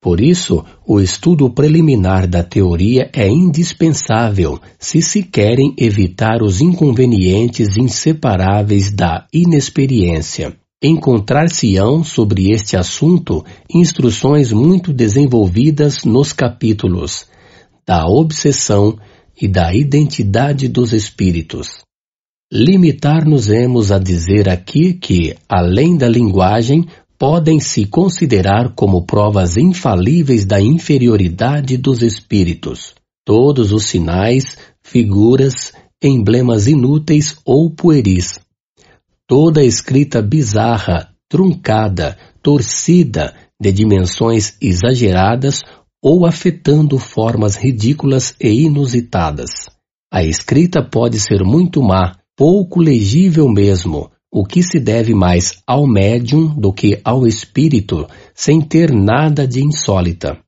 Por 0.00 0.20
isso, 0.20 0.64
o 0.86 1.00
estudo 1.00 1.50
preliminar 1.50 2.26
da 2.28 2.42
teoria 2.42 3.10
é 3.12 3.28
indispensável 3.28 4.60
se 4.78 5.02
se 5.02 5.22
querem 5.22 5.74
evitar 5.76 6.42
os 6.42 6.60
inconvenientes 6.60 7.76
inseparáveis 7.76 8.90
da 8.90 9.26
inexperiência. 9.32 10.56
Encontrar-se-ão 10.80 12.04
sobre 12.04 12.52
este 12.52 12.76
assunto 12.76 13.44
instruções 13.72 14.52
muito 14.52 14.92
desenvolvidas 14.92 16.04
nos 16.04 16.32
capítulos 16.32 17.26
da 17.84 18.06
obsessão 18.06 18.96
e 19.40 19.46
da 19.46 19.74
identidade 19.74 20.68
dos 20.68 20.92
espíritos. 20.92 21.80
Limitar-nos-emos 22.52 23.92
a 23.92 23.98
dizer 23.98 24.48
aqui 24.48 24.94
que, 24.94 25.36
além 25.48 25.96
da 25.96 26.08
linguagem, 26.08 26.86
podem 27.18 27.60
se 27.60 27.84
considerar 27.84 28.74
como 28.74 29.04
provas 29.04 29.56
infalíveis 29.56 30.46
da 30.46 30.60
inferioridade 30.60 31.76
dos 31.76 32.02
espíritos. 32.02 32.94
Todos 33.24 33.72
os 33.72 33.86
sinais, 33.86 34.56
figuras, 34.82 35.72
emblemas 36.02 36.66
inúteis 36.66 37.36
ou 37.44 37.70
pueris. 37.70 38.40
Toda 39.26 39.62
escrita 39.62 40.22
bizarra, 40.22 41.10
truncada, 41.28 42.16
torcida, 42.42 43.34
de 43.60 43.72
dimensões 43.72 44.56
exageradas 44.62 45.62
ou 46.02 46.26
afetando 46.26 46.98
formas 46.98 47.56
ridículas 47.56 48.34
e 48.40 48.48
inusitadas. 48.64 49.50
A 50.12 50.22
escrita 50.22 50.82
pode 50.82 51.18
ser 51.20 51.42
muito 51.44 51.82
má, 51.82 52.16
pouco 52.36 52.80
legível 52.80 53.48
mesmo, 53.48 54.10
o 54.32 54.44
que 54.44 54.62
se 54.62 54.78
deve 54.78 55.14
mais 55.14 55.60
ao 55.66 55.86
médium 55.86 56.54
do 56.54 56.72
que 56.72 57.00
ao 57.04 57.26
espírito, 57.26 58.06
sem 58.34 58.60
ter 58.60 58.92
nada 58.92 59.46
de 59.46 59.62
insólita. 59.62 60.38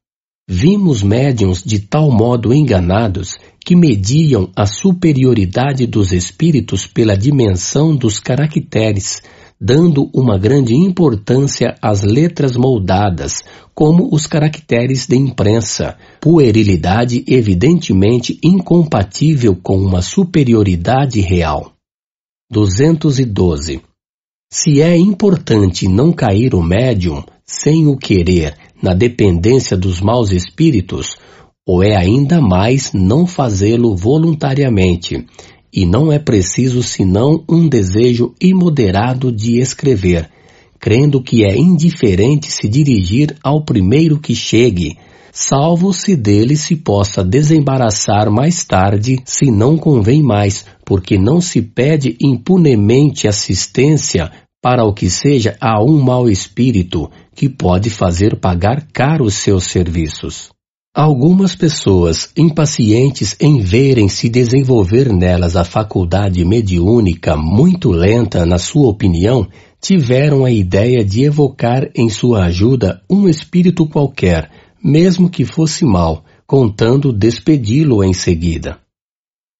Vimos 0.49 1.03
médiums 1.03 1.63
de 1.63 1.79
tal 1.79 2.11
modo 2.11 2.53
enganados 2.53 3.37
que 3.65 3.77
mediam 3.77 4.51
a 4.57 4.67
superioridade 4.67 5.87
dos 5.87 6.13
espíritos 6.13 6.87
pela 6.87 7.17
dimensão 7.17 7.95
dos 7.95 8.19
caracteres, 8.19 9.23
dando 9.61 10.09
uma 10.15 10.39
grande 10.39 10.75
importância 10.75 11.77
às 11.83 12.03
letras 12.03 12.57
moldadas, 12.57 13.43
como 13.75 14.09
os 14.11 14.27
caracteres 14.27 15.07
de 15.07 15.17
imprensa, 15.17 15.99
puerilidade 16.21 17.23
evidentemente 17.29 18.39
incompatível 18.43 19.55
com 19.55 19.77
uma 19.77 20.01
superioridade 20.01 21.21
real. 21.21 21.73
212. 22.51 23.83
Se 24.51 24.81
é 24.81 24.97
importante 24.97 25.87
não 25.87 26.11
cair 26.13 26.55
o 26.55 26.63
médium, 26.63 27.23
sem 27.47 27.87
o 27.87 27.97
querer, 27.97 28.57
na 28.83 28.95
dependência 28.95 29.77
dos 29.77 30.01
maus 30.01 30.33
espíritos, 30.33 31.17
ou 31.67 31.83
é 31.85 31.95
ainda 31.95 32.41
mais 32.41 32.93
não 32.93 33.27
fazê-lo 33.27 33.95
voluntariamente, 33.95 35.25
e 35.73 35.87
não 35.87 36.13
é 36.13 36.19
preciso 36.19 36.83
senão 36.83 37.45
um 37.49 37.69
desejo 37.69 38.35
imoderado 38.41 39.31
de 39.31 39.59
escrever, 39.59 40.29
crendo 40.79 41.23
que 41.23 41.45
é 41.45 41.57
indiferente 41.57 42.51
se 42.51 42.69
dirigir 42.69 43.37
ao 43.43 43.65
primeiro 43.65 44.19
que 44.19 44.35
chegue, 44.35 44.97
salvo 45.33 45.93
se 45.93 46.17
dele 46.17 46.57
se 46.57 46.77
possa 46.77 47.23
desembaraçar 47.23 48.31
mais 48.31 48.65
tarde, 48.65 49.19
se 49.25 49.51
não 49.51 49.77
convém 49.77 50.23
mais, 50.23 50.65
porque 50.85 51.19
não 51.19 51.41
se 51.41 51.63
pede 51.63 52.17
impunemente 52.21 53.29
assistência 53.29 54.31
para 54.63 54.85
o 54.85 54.93
que 54.93 55.09
seja 55.09 55.57
a 55.61 55.83
um 55.83 56.01
mau 56.01 56.29
espírito 56.29 57.11
que 57.35 57.49
pode 57.49 57.89
fazer 57.89 58.37
pagar 58.37 58.87
caro 58.93 59.25
os 59.25 59.35
seus 59.35 59.65
serviços. 59.65 60.51
Algumas 60.93 61.55
pessoas, 61.55 62.33
impacientes 62.37 63.37
em 63.39 63.61
verem 63.61 64.09
se 64.09 64.29
desenvolver 64.29 65.13
nelas 65.13 65.55
a 65.55 65.63
faculdade 65.63 66.45
mediúnica 66.45 67.37
muito 67.37 67.91
lenta 67.93 68.45
na 68.45 68.59
sua 68.59 68.89
opinião, 68.89 69.47
tiveram 69.81 70.45
a 70.45 70.51
ideia 70.51 71.05
de 71.05 71.23
evocar 71.23 71.89
em 71.95 72.11
sua 72.11 72.47
ajuda 72.47 73.01
um 73.09 73.29
espírito 73.29 73.87
qualquer, 73.87 74.51
mesmo 74.83 75.31
que 75.31 75.45
fosse 75.45 75.85
mal, 75.85 76.25
contando 76.45 77.13
despedi-lo 77.13 78.03
em 78.03 78.13
seguida. 78.13 78.81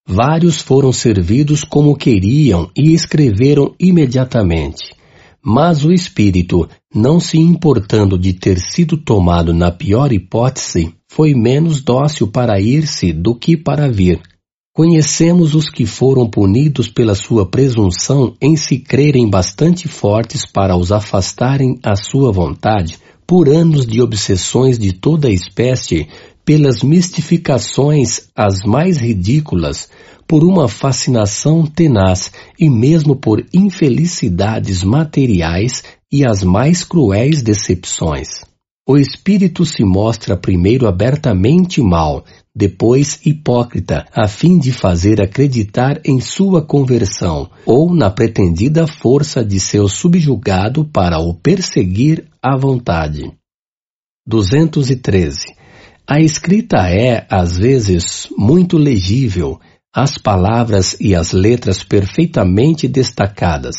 Vários 0.09 0.61
foram 0.61 0.93
servidos 0.93 1.63
como 1.63 1.95
queriam 1.95 2.69
e 2.77 2.93
escreveram 2.93 3.73
imediatamente. 3.79 5.00
Mas 5.43 5.85
o 5.85 5.93
espírito, 5.93 6.69
não 6.95 7.19
se 7.19 7.39
importando 7.39 8.19
de 8.19 8.35
ter 8.35 8.59
sido 8.59 8.97
tomado 8.97 9.55
na 9.55 9.71
pior 9.71 10.13
hipótese, 10.13 10.95
foi 11.09 11.35
menos 11.35 11.81
dócil 11.81 12.29
para 12.29 12.61
ir-se 12.61 13.13
do 13.13 13.35
que 13.35 13.57
para 13.57 13.91
vir. 13.91 14.21
Conhecemos 14.73 15.55
os 15.55 15.69
que 15.69 15.85
foram 15.85 16.29
punidos 16.29 16.89
pela 16.89 17.15
sua 17.15 17.45
presunção 17.45 18.35
em 18.41 18.55
se 18.57 18.79
crerem 18.79 19.29
bastante 19.29 19.89
fortes 19.89 20.47
para 20.47 20.77
os 20.77 20.93
afastarem 20.93 21.79
à 21.83 21.97
sua 21.97 22.31
vontade, 22.31 22.99
por 23.27 23.49
anos 23.49 23.87
de 23.87 24.01
obsessões 24.01 24.79
de 24.79 24.93
toda 24.93 25.31
espécie, 25.31 26.07
pelas 26.45 26.83
mistificações 26.83 28.29
as 28.35 28.63
mais 28.65 28.99
ridículas, 28.99 29.89
por 30.31 30.45
uma 30.45 30.69
fascinação 30.69 31.67
tenaz 31.67 32.31
e 32.57 32.71
mesmo 32.71 33.17
por 33.17 33.45
infelicidades 33.53 34.85
materiais 34.85 35.83
e 36.13 36.25
as 36.25 36.45
mais 36.45 36.85
cruéis 36.85 37.43
decepções. 37.43 38.29
O 38.89 38.97
espírito 38.97 39.67
se 39.67 39.83
mostra 39.83 40.37
primeiro 40.37 40.87
abertamente 40.87 41.83
mal, 41.83 42.25
depois 42.55 43.19
hipócrita, 43.27 44.07
a 44.15 44.29
fim 44.29 44.57
de 44.57 44.71
fazer 44.71 45.21
acreditar 45.21 46.01
em 46.05 46.21
sua 46.21 46.63
conversão, 46.63 47.51
ou 47.67 47.93
na 47.93 48.09
pretendida 48.09 48.87
força 48.87 49.45
de 49.45 49.59
seu 49.59 49.89
subjugado 49.89 50.85
para 50.85 51.19
o 51.19 51.35
perseguir 51.35 52.25
à 52.41 52.57
vontade. 52.57 53.33
213. 54.29 55.39
A 56.07 56.21
escrita 56.21 56.89
é, 56.89 57.27
às 57.29 57.59
vezes, 57.59 58.29
muito 58.39 58.79
legível, 58.79 59.59
as 59.95 60.17
palavras 60.17 60.97
e 61.01 61.15
as 61.15 61.33
letras 61.33 61.83
perfeitamente 61.83 62.87
destacadas. 62.87 63.75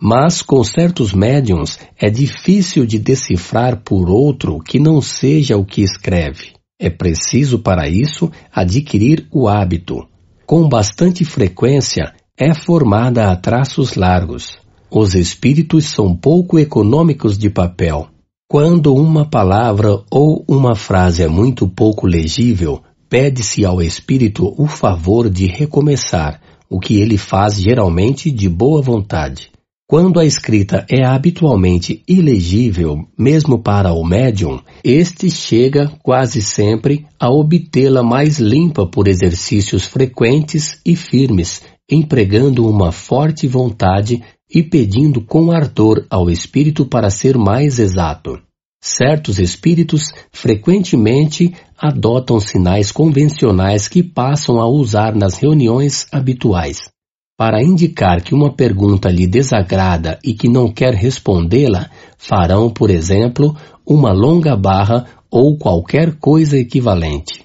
Mas 0.00 0.42
com 0.42 0.62
certos 0.62 1.14
médiums 1.14 1.78
é 1.98 2.10
difícil 2.10 2.84
de 2.84 2.98
decifrar 2.98 3.80
por 3.82 4.10
outro 4.10 4.58
que 4.58 4.78
não 4.78 5.00
seja 5.00 5.56
o 5.56 5.64
que 5.64 5.82
escreve. 5.82 6.52
É 6.78 6.90
preciso 6.90 7.58
para 7.60 7.88
isso 7.88 8.30
adquirir 8.52 9.26
o 9.32 9.48
hábito. 9.48 10.06
Com 10.44 10.68
bastante 10.68 11.24
frequência 11.24 12.12
é 12.36 12.52
formada 12.52 13.30
a 13.30 13.36
traços 13.36 13.94
largos. 13.94 14.58
Os 14.90 15.14
espíritos 15.14 15.86
são 15.86 16.14
pouco 16.14 16.58
econômicos 16.58 17.38
de 17.38 17.48
papel. 17.48 18.08
Quando 18.46 18.94
uma 18.94 19.24
palavra 19.24 20.02
ou 20.10 20.44
uma 20.46 20.74
frase 20.74 21.22
é 21.22 21.28
muito 21.28 21.66
pouco 21.66 22.06
legível, 22.06 22.82
pede-se 23.14 23.64
ao 23.64 23.80
espírito 23.80 24.52
o 24.58 24.66
favor 24.66 25.30
de 25.30 25.46
recomeçar, 25.46 26.40
o 26.68 26.80
que 26.80 27.00
ele 27.00 27.16
faz 27.16 27.54
geralmente 27.62 28.28
de 28.28 28.48
boa 28.48 28.82
vontade. 28.82 29.52
Quando 29.86 30.18
a 30.18 30.24
escrita 30.24 30.84
é 30.90 31.06
habitualmente 31.06 32.02
ilegível, 32.08 33.06
mesmo 33.16 33.56
para 33.56 33.92
o 33.92 34.02
médium, 34.04 34.58
este 34.82 35.30
chega 35.30 35.92
quase 36.02 36.42
sempre 36.42 37.06
a 37.16 37.30
obtê-la 37.30 38.02
mais 38.02 38.40
limpa 38.40 38.84
por 38.84 39.06
exercícios 39.06 39.84
frequentes 39.84 40.80
e 40.84 40.96
firmes, 40.96 41.62
empregando 41.88 42.68
uma 42.68 42.90
forte 42.90 43.46
vontade 43.46 44.24
e 44.52 44.60
pedindo 44.60 45.20
com 45.20 45.52
ardor 45.52 46.04
ao 46.10 46.28
espírito 46.28 46.84
para 46.84 47.10
ser 47.10 47.38
mais 47.38 47.78
exato. 47.78 48.40
Certos 48.86 49.38
espíritos 49.38 50.12
frequentemente 50.30 51.54
adotam 51.78 52.38
sinais 52.38 52.92
convencionais 52.92 53.88
que 53.88 54.02
passam 54.02 54.60
a 54.60 54.68
usar 54.68 55.14
nas 55.14 55.38
reuniões 55.38 56.06
habituais. 56.12 56.90
Para 57.34 57.62
indicar 57.62 58.20
que 58.20 58.34
uma 58.34 58.52
pergunta 58.52 59.08
lhe 59.08 59.26
desagrada 59.26 60.18
e 60.22 60.34
que 60.34 60.50
não 60.50 60.70
quer 60.70 60.92
respondê-la, 60.92 61.88
farão, 62.18 62.68
por 62.68 62.90
exemplo, 62.90 63.56
uma 63.86 64.12
longa 64.12 64.54
barra 64.54 65.06
ou 65.30 65.56
qualquer 65.56 66.16
coisa 66.16 66.58
equivalente. 66.58 67.42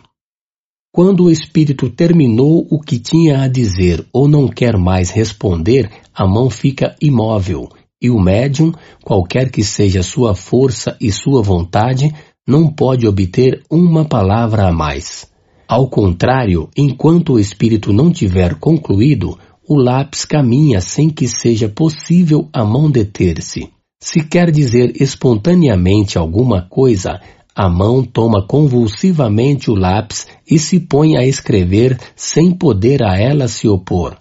Quando 0.91 1.23
o 1.23 1.31
espírito 1.31 1.89
terminou 1.89 2.67
o 2.69 2.81
que 2.81 2.99
tinha 2.99 3.43
a 3.43 3.47
dizer 3.47 4.05
ou 4.11 4.27
não 4.27 4.45
quer 4.49 4.77
mais 4.77 5.09
responder, 5.09 5.89
a 6.13 6.27
mão 6.27 6.49
fica 6.49 6.97
imóvel 7.01 7.69
e 8.01 8.09
o 8.09 8.19
médium, 8.19 8.71
qualquer 9.03 9.51
que 9.51 9.63
seja 9.63 10.01
sua 10.03 10.33
força 10.33 10.95
e 11.01 11.11
sua 11.11 11.41
vontade, 11.41 12.13
não 12.47 12.67
pode 12.67 13.07
obter 13.07 13.61
uma 13.69 14.05
palavra 14.05 14.67
a 14.67 14.71
mais. 14.71 15.27
Ao 15.67 15.87
contrário, 15.87 16.69
enquanto 16.75 17.33
o 17.33 17.39
espírito 17.39 17.93
não 17.93 18.11
tiver 18.11 18.55
concluído, 18.55 19.37
o 19.67 19.75
lápis 19.75 20.25
caminha 20.25 20.81
sem 20.81 21.09
que 21.09 21.27
seja 21.27 21.69
possível 21.69 22.49
a 22.51 22.65
mão 22.65 22.89
deter-se. 22.89 23.69
Se 24.01 24.23
quer 24.23 24.49
dizer 24.49 24.93
espontaneamente 24.99 26.17
alguma 26.17 26.63
coisa, 26.63 27.21
a 27.53 27.69
mão 27.69 28.03
toma 28.03 28.47
convulsivamente 28.47 29.69
o 29.69 29.75
lápis 29.75 30.25
e 30.49 30.57
se 30.57 30.79
põe 30.79 31.17
a 31.17 31.27
escrever 31.27 31.99
sem 32.15 32.51
poder 32.51 33.03
a 33.03 33.19
ela 33.19 33.47
se 33.47 33.67
opor. 33.67 34.17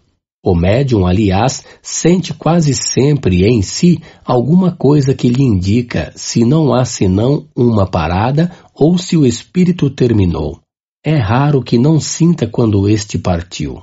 O 0.48 0.54
médium, 0.54 1.06
aliás, 1.06 1.62
sente 1.82 2.32
quase 2.32 2.72
sempre 2.72 3.44
em 3.44 3.60
si 3.60 4.00
alguma 4.24 4.72
coisa 4.72 5.12
que 5.12 5.28
lhe 5.28 5.42
indica 5.42 6.10
se 6.16 6.42
não 6.42 6.72
há 6.72 6.86
senão 6.86 7.46
uma 7.54 7.86
parada 7.86 8.50
ou 8.74 8.96
se 8.96 9.14
o 9.14 9.26
espírito 9.26 9.90
terminou. 9.90 10.58
É 11.04 11.18
raro 11.18 11.62
que 11.62 11.76
não 11.76 12.00
sinta 12.00 12.46
quando 12.46 12.88
este 12.88 13.18
partiu. 13.18 13.82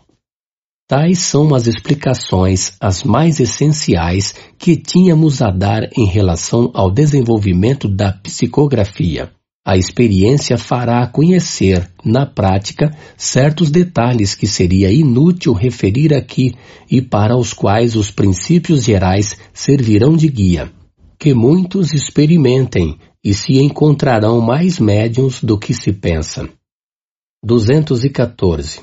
Tais 0.87 1.19
são 1.19 1.53
as 1.53 1.67
explicações, 1.67 2.75
as 2.81 3.03
mais 3.03 3.39
essenciais, 3.39 4.33
que 4.57 4.75
tínhamos 4.75 5.43
a 5.43 5.51
dar 5.51 5.83
em 5.95 6.05
relação 6.05 6.71
ao 6.73 6.89
desenvolvimento 6.89 7.87
da 7.87 8.11
psicografia. 8.11 9.31
A 9.65 9.75
experiência 9.75 10.59
fará 10.59 11.07
conhecer, 11.07 11.89
na 12.03 12.25
prática, 12.25 12.95
certos 13.17 13.71
detalhes 13.71 14.35
que 14.35 14.45
seria 14.45 14.91
inútil 14.91 15.53
referir 15.53 16.13
aqui 16.13 16.53
e 16.89 17.01
para 17.01 17.35
os 17.35 17.51
quais 17.51 17.95
os 17.95 18.11
princípios 18.11 18.83
gerais 18.83 19.35
servirão 19.51 20.15
de 20.15 20.27
guia. 20.27 20.71
Que 21.17 21.33
muitos 21.33 21.93
experimentem 21.93 22.99
e 23.23 23.33
se 23.33 23.57
encontrarão 23.57 24.39
mais 24.39 24.79
médiums 24.79 25.43
do 25.43 25.57
que 25.57 25.73
se 25.73 25.91
pensa. 25.91 26.47
214 27.43 28.81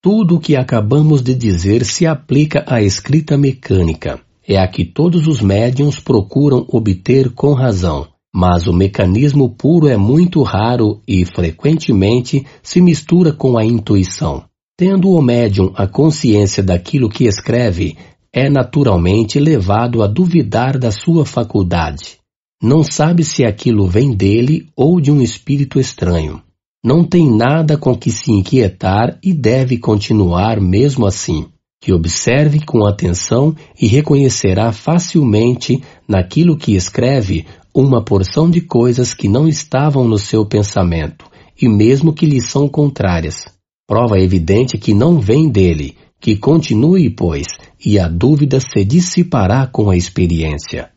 tudo 0.00 0.36
o 0.36 0.40
que 0.40 0.54
acabamos 0.54 1.22
de 1.22 1.34
dizer 1.34 1.84
se 1.84 2.06
aplica 2.06 2.64
à 2.68 2.80
escrita 2.80 3.36
mecânica. 3.36 4.20
É 4.46 4.56
a 4.56 4.68
que 4.68 4.84
todos 4.84 5.26
os 5.26 5.42
médiums 5.42 5.98
procuram 5.98 6.64
obter 6.68 7.30
com 7.30 7.52
razão, 7.52 8.06
mas 8.34 8.66
o 8.66 8.72
mecanismo 8.72 9.50
puro 9.50 9.88
é 9.88 9.96
muito 9.96 10.42
raro 10.42 11.00
e, 11.06 11.24
frequentemente, 11.24 12.46
se 12.62 12.80
mistura 12.80 13.32
com 13.32 13.58
a 13.58 13.64
intuição. 13.64 14.44
Tendo 14.76 15.10
o 15.10 15.20
médium 15.20 15.72
a 15.74 15.86
consciência 15.86 16.62
daquilo 16.62 17.08
que 17.08 17.24
escreve, 17.24 17.96
é 18.32 18.48
naturalmente 18.48 19.40
levado 19.40 20.02
a 20.02 20.06
duvidar 20.06 20.78
da 20.78 20.90
sua 20.90 21.24
faculdade. 21.24 22.18
Não 22.62 22.82
sabe 22.82 23.24
se 23.24 23.44
aquilo 23.44 23.86
vem 23.86 24.14
dele 24.14 24.68
ou 24.76 25.00
de 25.00 25.10
um 25.10 25.22
espírito 25.22 25.80
estranho 25.80 26.42
não 26.82 27.04
tem 27.04 27.28
nada 27.28 27.76
com 27.76 27.96
que 27.96 28.10
se 28.10 28.30
inquietar 28.30 29.18
e 29.22 29.32
deve 29.32 29.78
continuar 29.78 30.60
mesmo 30.60 31.06
assim, 31.06 31.46
que 31.80 31.92
observe 31.92 32.64
com 32.64 32.86
atenção 32.86 33.54
e 33.80 33.86
reconhecerá 33.86 34.72
facilmente 34.72 35.82
naquilo 36.08 36.56
que 36.56 36.74
escreve 36.74 37.46
uma 37.74 38.04
porção 38.04 38.50
de 38.50 38.60
coisas 38.60 39.14
que 39.14 39.28
não 39.28 39.46
estavam 39.46 40.06
no 40.06 40.18
seu 40.18 40.44
pensamento, 40.44 41.24
e 41.60 41.68
mesmo 41.68 42.12
que 42.12 42.26
lhe 42.26 42.40
são 42.40 42.68
contrárias. 42.68 43.44
Prova 43.86 44.18
evidente 44.18 44.76
que 44.78 44.94
não 44.94 45.18
vem 45.18 45.48
dele, 45.48 45.96
que 46.20 46.36
continue, 46.36 47.10
pois, 47.10 47.46
e 47.84 47.98
a 47.98 48.08
dúvida 48.08 48.60
se 48.60 48.84
dissipará 48.84 49.66
com 49.66 49.90
a 49.90 49.96
experiência. 49.96 50.90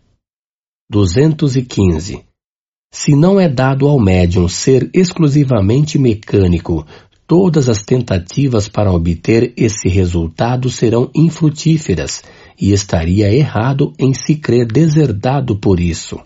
215 0.89 2.31
se 2.93 3.15
não 3.15 3.39
é 3.39 3.47
dado 3.47 3.87
ao 3.87 3.97
médium 3.97 4.49
ser 4.49 4.89
exclusivamente 4.93 5.97
mecânico, 5.97 6.85
todas 7.25 7.69
as 7.69 7.83
tentativas 7.83 8.67
para 8.67 8.91
obter 8.91 9.53
esse 9.55 9.87
resultado 9.87 10.69
serão 10.69 11.09
infrutíferas 11.15 12.21
e 12.59 12.73
estaria 12.73 13.33
errado 13.33 13.93
em 13.97 14.13
se 14.13 14.35
crer 14.35 14.67
deserdado 14.67 15.55
por 15.55 15.79
isso. 15.79 16.19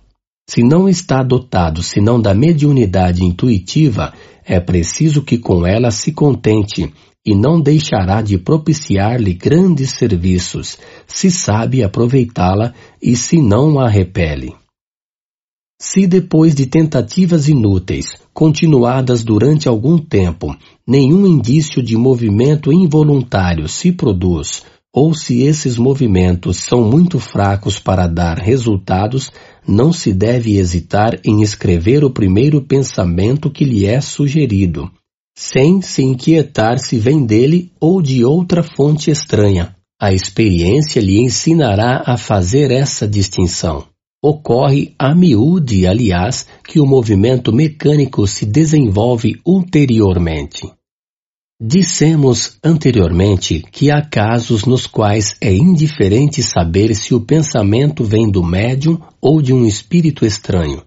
Se 0.47 0.61
não 0.61 0.87
está 0.87 1.23
dotado 1.23 1.81
senão 1.81 2.21
da 2.21 2.33
mediunidade 2.33 3.23
intuitiva, 3.23 4.13
é 4.45 4.59
preciso 4.59 5.23
que 5.23 5.37
com 5.37 5.65
ela 5.65 5.89
se 5.89 6.11
contente 6.11 6.93
e 7.25 7.33
não 7.33 7.59
deixará 7.59 8.21
de 8.21 8.37
propiciar-lhe 8.37 9.33
grandes 9.33 9.91
serviços, 9.91 10.77
se 11.07 11.31
sabe 11.31 11.83
aproveitá-la 11.83 12.73
e 13.01 13.15
se 13.15 13.41
não 13.41 13.79
a 13.79 13.89
repele. 13.89 14.53
Se 15.81 16.05
depois 16.05 16.53
de 16.53 16.67
tentativas 16.67 17.49
inúteis, 17.49 18.15
continuadas 18.33 19.23
durante 19.23 19.67
algum 19.67 19.97
tempo, 19.97 20.55
nenhum 20.87 21.25
indício 21.25 21.83
de 21.83 21.97
movimento 21.97 22.71
involuntário 22.71 23.67
se 23.67 23.91
produz, 23.91 24.63
ou 24.95 25.13
se 25.13 25.41
esses 25.41 25.77
movimentos 25.77 26.55
são 26.55 26.81
muito 26.81 27.19
fracos 27.19 27.77
para 27.77 28.07
dar 28.07 28.37
resultados, 28.37 29.29
não 29.67 29.91
se 29.91 30.13
deve 30.13 30.55
hesitar 30.55 31.19
em 31.25 31.41
escrever 31.41 32.05
o 32.05 32.09
primeiro 32.09 32.61
pensamento 32.61 33.51
que 33.51 33.65
lhe 33.65 33.85
é 33.85 33.99
sugerido, 33.99 34.89
sem 35.37 35.81
se 35.81 36.01
inquietar 36.01 36.79
se 36.79 36.97
vem 36.97 37.25
dele 37.25 37.73
ou 37.77 38.01
de 38.01 38.23
outra 38.23 38.63
fonte 38.63 39.11
estranha. 39.11 39.75
A 40.01 40.13
experiência 40.13 41.01
lhe 41.01 41.19
ensinará 41.19 42.01
a 42.05 42.15
fazer 42.15 42.71
essa 42.71 43.05
distinção. 43.05 43.83
Ocorre 44.23 44.93
a 44.97 45.13
miúde, 45.13 45.85
aliás, 45.85 46.47
que 46.65 46.79
o 46.79 46.85
movimento 46.85 47.51
mecânico 47.51 48.25
se 48.25 48.45
desenvolve 48.45 49.41
ulteriormente. 49.45 50.71
Dissemos 51.61 52.57
anteriormente 52.61 53.63
que 53.71 53.89
há 53.89 54.01
casos 54.01 54.65
nos 54.65 54.87
quais 54.87 55.37
é 55.39 55.53
indiferente 55.53 56.43
saber 56.43 56.93
se 56.93 57.15
o 57.15 57.21
pensamento 57.21 58.03
vem 58.03 58.29
do 58.29 58.43
médium 58.43 58.99
ou 59.21 59.41
de 59.41 59.53
um 59.53 59.65
espírito 59.65 60.25
estranho. 60.25 60.83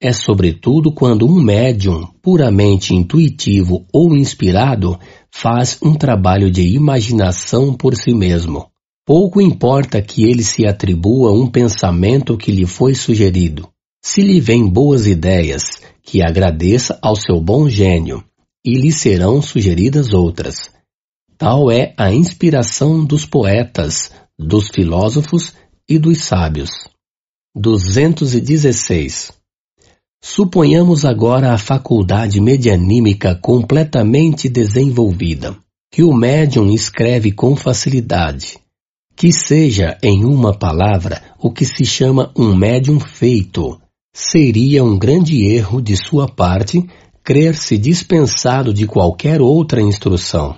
É 0.00 0.12
sobretudo 0.12 0.92
quando 0.92 1.26
um 1.26 1.42
médium, 1.42 2.06
puramente 2.22 2.94
intuitivo 2.94 3.84
ou 3.92 4.14
inspirado, 4.14 4.96
faz 5.28 5.76
um 5.82 5.94
trabalho 5.94 6.52
de 6.52 6.68
imaginação 6.68 7.74
por 7.74 7.96
si 7.96 8.14
mesmo. 8.14 8.68
Pouco 9.04 9.40
importa 9.40 10.00
que 10.00 10.22
ele 10.22 10.44
se 10.44 10.64
atribua 10.64 11.32
um 11.32 11.48
pensamento 11.48 12.36
que 12.36 12.52
lhe 12.52 12.64
foi 12.64 12.94
sugerido. 12.94 13.68
Se 14.00 14.20
lhe 14.20 14.40
vêm 14.40 14.68
boas 14.68 15.04
ideias, 15.04 15.62
que 16.00 16.22
agradeça 16.22 16.96
ao 17.02 17.16
seu 17.16 17.40
bom 17.40 17.68
gênio, 17.68 18.22
e 18.64 18.74
lhe 18.74 18.92
serão 18.92 19.42
sugeridas 19.42 20.12
outras. 20.12 20.70
Tal 21.36 21.70
é 21.70 21.92
a 21.96 22.12
inspiração 22.12 23.04
dos 23.04 23.26
poetas, 23.26 24.12
dos 24.38 24.68
filósofos 24.68 25.52
e 25.88 25.98
dos 25.98 26.24
sábios. 26.24 26.70
216. 27.54 29.32
Suponhamos 30.22 31.04
agora 31.04 31.52
a 31.52 31.58
faculdade 31.58 32.40
medianímica 32.40 33.34
completamente 33.34 34.48
desenvolvida, 34.48 35.56
que 35.90 36.04
o 36.04 36.14
médium 36.14 36.70
escreve 36.70 37.32
com 37.32 37.56
facilidade, 37.56 38.56
que 39.16 39.32
seja, 39.32 39.98
em 40.02 40.24
uma 40.24 40.56
palavra, 40.56 41.22
o 41.38 41.52
que 41.52 41.64
se 41.64 41.84
chama 41.84 42.32
um 42.36 42.54
médium 42.54 43.00
feito. 43.00 43.80
Seria 44.14 44.84
um 44.84 44.98
grande 44.98 45.44
erro 45.44 45.82
de 45.82 45.96
sua 45.96 46.28
parte 46.28 46.88
crer-se 47.24 47.78
dispensado 47.78 48.74
de 48.74 48.86
qualquer 48.86 49.40
outra 49.40 49.80
instrução. 49.80 50.56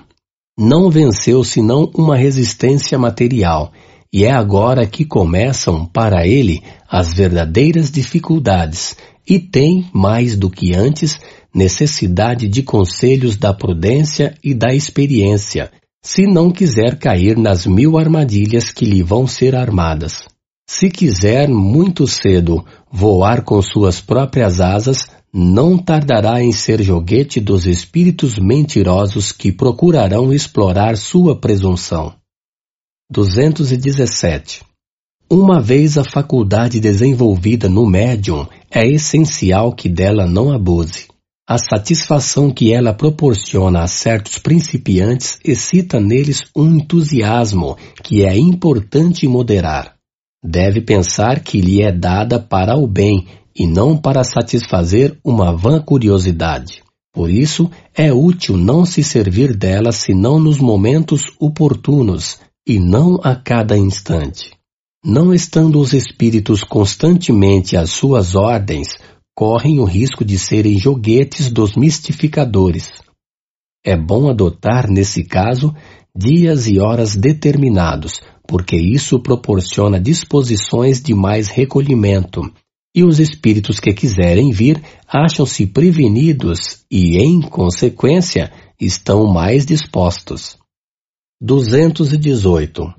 Não 0.58 0.90
venceu 0.90 1.42
senão 1.44 1.90
uma 1.94 2.16
resistência 2.16 2.98
material, 2.98 3.72
e 4.12 4.24
é 4.24 4.30
agora 4.30 4.86
que 4.86 5.04
começam, 5.04 5.84
para 5.84 6.26
ele, 6.26 6.62
as 6.88 7.12
verdadeiras 7.12 7.90
dificuldades, 7.90 8.96
e 9.28 9.38
tem, 9.38 9.88
mais 9.92 10.36
do 10.36 10.48
que 10.48 10.74
antes, 10.74 11.18
necessidade 11.52 12.48
de 12.48 12.62
conselhos 12.62 13.36
da 13.36 13.52
prudência 13.52 14.34
e 14.42 14.54
da 14.54 14.72
experiência, 14.74 15.70
se 16.02 16.26
não 16.26 16.50
quiser 16.50 16.98
cair 16.98 17.36
nas 17.36 17.66
mil 17.66 17.98
armadilhas 17.98 18.70
que 18.70 18.84
lhe 18.84 19.02
vão 19.02 19.26
ser 19.26 19.56
armadas. 19.56 20.24
Se 20.68 20.88
quiser 20.88 21.48
muito 21.48 22.06
cedo 22.06 22.64
voar 22.90 23.42
com 23.42 23.60
suas 23.60 24.00
próprias 24.00 24.60
asas, 24.60 25.06
não 25.36 25.76
tardará 25.76 26.40
em 26.40 26.52
ser 26.52 26.80
joguete 26.80 27.40
dos 27.40 27.66
espíritos 27.66 28.38
mentirosos 28.38 29.32
que 29.32 29.50
procurarão 29.50 30.32
explorar 30.32 30.96
sua 30.96 31.34
presunção. 31.34 32.14
217. 33.10 34.62
Uma 35.28 35.60
vez 35.60 35.98
a 35.98 36.04
faculdade 36.04 36.78
desenvolvida 36.78 37.68
no 37.68 37.84
médium, 37.84 38.46
é 38.70 38.86
essencial 38.86 39.72
que 39.72 39.88
dela 39.88 40.24
não 40.24 40.52
abuse. 40.52 41.08
A 41.48 41.58
satisfação 41.58 42.52
que 42.52 42.72
ela 42.72 42.94
proporciona 42.94 43.82
a 43.82 43.88
certos 43.88 44.38
principiantes 44.38 45.40
excita 45.44 45.98
neles 45.98 46.42
um 46.56 46.76
entusiasmo 46.76 47.76
que 48.04 48.24
é 48.24 48.38
importante 48.38 49.26
moderar. 49.26 49.93
Deve 50.46 50.82
pensar 50.82 51.40
que 51.40 51.58
lhe 51.58 51.80
é 51.80 51.90
dada 51.90 52.38
para 52.38 52.76
o 52.76 52.86
bem 52.86 53.26
e 53.56 53.66
não 53.66 53.96
para 53.96 54.22
satisfazer 54.22 55.18
uma 55.24 55.56
vã 55.56 55.80
curiosidade. 55.80 56.82
Por 57.14 57.30
isso, 57.30 57.70
é 57.94 58.12
útil 58.12 58.56
não 58.56 58.84
se 58.84 59.02
servir 59.02 59.56
dela 59.56 59.90
senão 59.90 60.38
nos 60.38 60.58
momentos 60.58 61.22
oportunos 61.40 62.40
e 62.66 62.78
não 62.78 63.18
a 63.22 63.34
cada 63.34 63.78
instante. 63.78 64.50
Não 65.02 65.32
estando 65.32 65.80
os 65.80 65.92
espíritos 65.92 66.62
constantemente 66.62 67.76
às 67.76 67.90
suas 67.90 68.34
ordens, 68.34 68.98
correm 69.34 69.78
o 69.78 69.84
risco 69.84 70.24
de 70.24 70.38
serem 70.38 70.78
joguetes 70.78 71.50
dos 71.50 71.74
mistificadores. 71.74 72.90
É 73.84 73.96
bom 73.96 74.28
adotar, 74.28 74.90
nesse 74.90 75.24
caso, 75.24 75.74
dias 76.16 76.66
e 76.66 76.80
horas 76.80 77.14
determinados, 77.14 78.20
porque 78.46 78.76
isso 78.76 79.18
proporciona 79.18 80.00
disposições 80.00 81.02
de 81.02 81.14
mais 81.14 81.48
recolhimento, 81.48 82.42
e 82.94 83.02
os 83.02 83.18
espíritos 83.18 83.80
que 83.80 83.92
quiserem 83.92 84.52
vir 84.52 84.80
acham-se 85.08 85.66
prevenidos 85.66 86.84
e, 86.90 87.18
em 87.18 87.40
consequência, 87.40 88.52
estão 88.80 89.26
mais 89.26 89.66
dispostos. 89.66 90.56
218. 91.42 92.94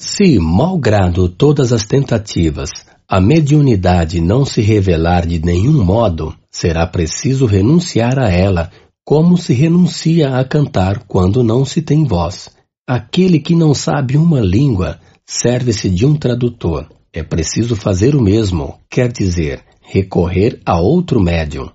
Se, 0.00 0.38
malgrado 0.38 1.28
todas 1.28 1.72
as 1.72 1.84
tentativas, 1.84 2.70
a 3.08 3.20
mediunidade 3.20 4.20
não 4.20 4.44
se 4.44 4.60
revelar 4.60 5.26
de 5.26 5.38
nenhum 5.38 5.84
modo, 5.84 6.34
será 6.50 6.86
preciso 6.86 7.46
renunciar 7.46 8.18
a 8.18 8.30
ela, 8.30 8.70
como 9.04 9.36
se 9.36 9.52
renuncia 9.52 10.36
a 10.36 10.44
cantar 10.44 11.04
quando 11.06 11.44
não 11.44 11.64
se 11.64 11.82
tem 11.82 12.04
voz. 12.04 12.50
Aquele 12.92 13.38
que 13.38 13.54
não 13.54 13.72
sabe 13.72 14.16
uma 14.16 14.40
língua 14.40 14.98
serve-se 15.24 15.88
de 15.88 16.04
um 16.04 16.16
tradutor. 16.16 16.88
É 17.12 17.22
preciso 17.22 17.76
fazer 17.76 18.16
o 18.16 18.20
mesmo, 18.20 18.80
quer 18.90 19.12
dizer, 19.12 19.62
recorrer 19.80 20.60
a 20.66 20.80
outro 20.80 21.20
médium. 21.20 21.68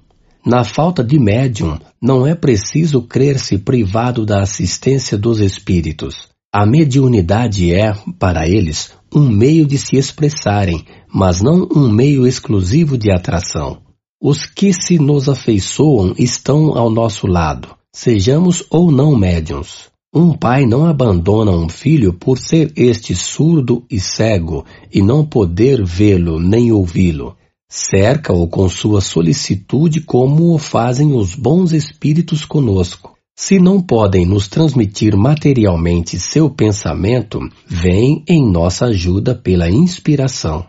Na 0.46 0.66
falta 0.66 1.02
de 1.02 1.18
médium, 1.18 1.80
não 2.02 2.28
é 2.28 2.36
preciso 2.36 3.02
crer-se 3.02 3.58
privado 3.58 4.26
da 4.26 4.42
assistência 4.42 5.18
dos 5.18 5.40
espíritos. 5.40 6.28
A 6.54 6.66
mediunidade 6.66 7.74
é, 7.74 7.94
para 8.20 8.46
eles, 8.46 8.92
um 9.10 9.30
meio 9.30 9.66
de 9.66 9.78
se 9.78 9.96
expressarem, 9.96 10.84
mas 11.08 11.42
não 11.42 11.66
um 11.74 11.90
meio 11.90 12.28
exclusivo 12.28 12.98
de 12.98 13.10
atração. 13.10 13.78
Os 14.22 14.46
que 14.46 14.74
se 14.74 15.00
nos 15.00 15.30
afeiçoam 15.30 16.14
estão 16.18 16.78
ao 16.78 16.90
nosso 16.90 17.26
lado, 17.26 17.70
sejamos 17.94 18.66
ou 18.70 18.92
não 18.92 19.16
médiums. 19.16 19.95
Um 20.18 20.32
pai 20.32 20.66
não 20.66 20.86
abandona 20.86 21.52
um 21.52 21.68
filho 21.68 22.14
por 22.14 22.38
ser 22.38 22.72
este 22.74 23.14
surdo 23.14 23.86
e 23.92 24.00
cego 24.00 24.64
e 24.90 25.02
não 25.02 25.26
poder 25.26 25.84
vê-lo 25.84 26.40
nem 26.40 26.72
ouvi-lo. 26.72 27.36
Cerca-o 27.70 28.48
com 28.48 28.70
sua 28.70 29.02
solicitude 29.02 30.00
como 30.00 30.54
o 30.54 30.58
fazem 30.58 31.14
os 31.14 31.36
bons 31.36 31.74
espíritos 31.74 32.46
conosco. 32.46 33.14
Se 33.38 33.60
não 33.60 33.82
podem 33.82 34.26
nos 34.26 34.48
transmitir 34.48 35.18
materialmente 35.18 36.18
seu 36.18 36.50
pensamento, 36.50 37.42
vem 37.68 38.24
em 38.26 38.50
nossa 38.50 38.86
ajuda 38.86 39.36
pela 39.36 39.70
inspiração. 39.70 40.66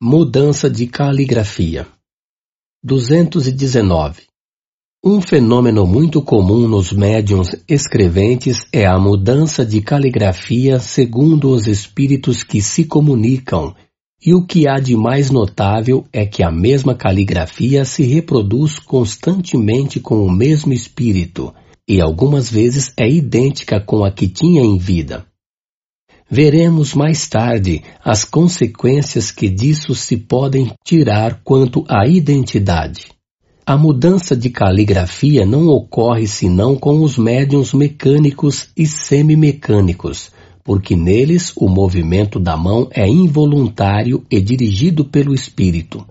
Mudança 0.00 0.70
de 0.70 0.86
caligrafia. 0.86 1.88
219. 2.84 4.31
Um 5.04 5.20
fenômeno 5.20 5.84
muito 5.84 6.22
comum 6.22 6.68
nos 6.68 6.92
médiums 6.92 7.56
escreventes 7.68 8.64
é 8.72 8.86
a 8.86 8.96
mudança 9.00 9.66
de 9.66 9.80
caligrafia 9.80 10.78
segundo 10.78 11.50
os 11.50 11.66
espíritos 11.66 12.44
que 12.44 12.62
se 12.62 12.84
comunicam, 12.84 13.74
e 14.24 14.32
o 14.32 14.46
que 14.46 14.68
há 14.68 14.78
de 14.78 14.94
mais 14.94 15.28
notável 15.28 16.04
é 16.12 16.24
que 16.24 16.44
a 16.44 16.52
mesma 16.52 16.94
caligrafia 16.94 17.84
se 17.84 18.04
reproduz 18.04 18.78
constantemente 18.78 19.98
com 19.98 20.24
o 20.24 20.30
mesmo 20.30 20.72
espírito, 20.72 21.52
e 21.88 22.00
algumas 22.00 22.48
vezes 22.48 22.92
é 22.96 23.10
idêntica 23.10 23.80
com 23.80 24.04
a 24.04 24.12
que 24.12 24.28
tinha 24.28 24.62
em 24.62 24.78
vida. 24.78 25.26
Veremos 26.30 26.94
mais 26.94 27.26
tarde 27.26 27.82
as 28.04 28.24
consequências 28.24 29.32
que 29.32 29.48
disso 29.48 29.96
se 29.96 30.16
podem 30.16 30.70
tirar 30.84 31.40
quanto 31.42 31.84
à 31.88 32.06
identidade. 32.06 33.08
A 33.64 33.76
mudança 33.76 34.34
de 34.34 34.50
caligrafia 34.50 35.46
não 35.46 35.68
ocorre 35.68 36.26
senão 36.26 36.74
com 36.74 37.00
os 37.00 37.16
médiums 37.16 37.72
mecânicos 37.72 38.70
e 38.76 38.84
semimecânicos, 38.84 40.32
porque 40.64 40.96
neles 40.96 41.52
o 41.56 41.68
movimento 41.68 42.40
da 42.40 42.56
mão 42.56 42.88
é 42.90 43.06
involuntário 43.06 44.24
e 44.28 44.40
dirigido 44.40 45.04
pelo 45.04 45.32
espírito. 45.32 46.04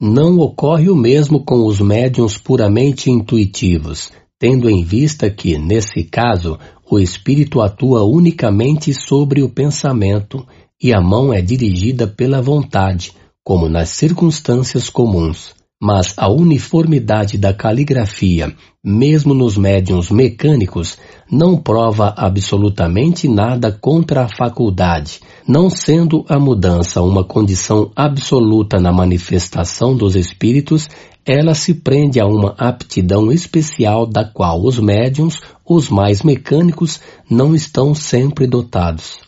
Não 0.00 0.40
ocorre 0.40 0.90
o 0.90 0.96
mesmo 0.96 1.44
com 1.44 1.64
os 1.64 1.80
médiums 1.80 2.36
puramente 2.36 3.08
intuitivos, 3.12 4.10
tendo 4.36 4.68
em 4.68 4.82
vista 4.82 5.30
que, 5.30 5.56
nesse 5.56 6.02
caso, 6.02 6.58
o 6.90 6.98
espírito 6.98 7.60
atua 7.60 8.02
unicamente 8.02 8.92
sobre 8.92 9.40
o 9.40 9.48
pensamento 9.48 10.44
e 10.82 10.92
a 10.92 11.00
mão 11.00 11.32
é 11.32 11.40
dirigida 11.40 12.08
pela 12.08 12.42
vontade, 12.42 13.12
como 13.44 13.68
nas 13.68 13.90
circunstâncias 13.90 14.90
comuns. 14.90 15.57
Mas 15.80 16.12
a 16.16 16.28
uniformidade 16.28 17.38
da 17.38 17.54
caligrafia, 17.54 18.52
mesmo 18.82 19.32
nos 19.32 19.56
médiums 19.56 20.10
mecânicos, 20.10 20.98
não 21.30 21.56
prova 21.56 22.12
absolutamente 22.16 23.28
nada 23.28 23.70
contra 23.70 24.24
a 24.24 24.28
faculdade, 24.28 25.20
não 25.46 25.70
sendo 25.70 26.24
a 26.28 26.36
mudança 26.36 27.00
uma 27.00 27.22
condição 27.22 27.92
absoluta 27.94 28.80
na 28.80 28.92
manifestação 28.92 29.96
dos 29.96 30.16
espíritos, 30.16 30.88
ela 31.24 31.54
se 31.54 31.74
prende 31.74 32.18
a 32.18 32.26
uma 32.26 32.54
aptidão 32.58 33.30
especial 33.30 34.04
da 34.04 34.24
qual 34.24 34.64
os 34.64 34.80
médiums, 34.80 35.40
os 35.64 35.88
mais 35.88 36.24
mecânicos, 36.24 36.98
não 37.30 37.54
estão 37.54 37.94
sempre 37.94 38.48
dotados. 38.48 39.27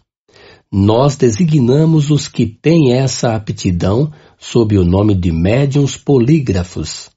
Nós 0.72 1.16
designamos 1.16 2.10
os 2.10 2.28
que 2.28 2.46
têm 2.46 2.92
essa 2.92 3.34
aptidão 3.34 4.12
sob 4.38 4.78
o 4.78 4.84
nome 4.84 5.16
de 5.16 5.32
médiums 5.32 5.96
polígrafos. 5.96 7.10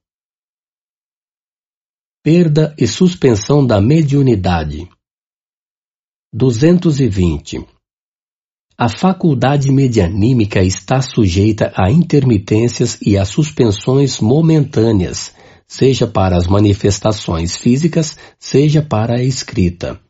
Perda 2.24 2.76
e 2.80 2.88
suspensão 2.88 3.66
da 3.66 3.80
mediunidade. 3.80 4.90
220. 6.34 7.64
A 8.76 8.90
faculdade 8.90 9.72
medianímica 9.72 10.64
está 10.64 11.00
sujeita 11.00 11.72
a 11.76 11.92
intermitências 11.92 12.98
e 13.06 13.16
a 13.16 13.24
suspensões 13.24 14.20
momentâneas, 14.20 15.32
seja 15.68 16.08
para 16.08 16.36
as 16.36 16.48
manifestações 16.48 17.56
físicas, 17.56 18.18
seja 18.40 18.82
para 18.82 19.18
a 19.18 19.24
escrita. 19.24 20.02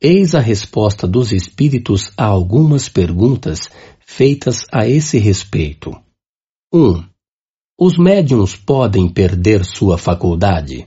Eis 0.00 0.32
a 0.36 0.38
resposta 0.38 1.08
dos 1.08 1.32
espíritos 1.32 2.12
a 2.16 2.24
algumas 2.24 2.88
perguntas 2.88 3.68
feitas 3.98 4.64
a 4.70 4.86
esse 4.86 5.18
respeito. 5.18 5.90
1. 6.72 7.02
Os 7.76 7.98
médiums 7.98 8.54
podem 8.54 9.08
perder 9.08 9.64
sua 9.64 9.98
faculdade? 9.98 10.86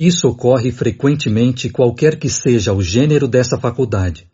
Isso 0.00 0.26
ocorre 0.26 0.72
frequentemente 0.72 1.70
qualquer 1.70 2.18
que 2.18 2.28
seja 2.28 2.72
o 2.72 2.82
gênero 2.82 3.28
dessa 3.28 3.56
faculdade. 3.56 4.28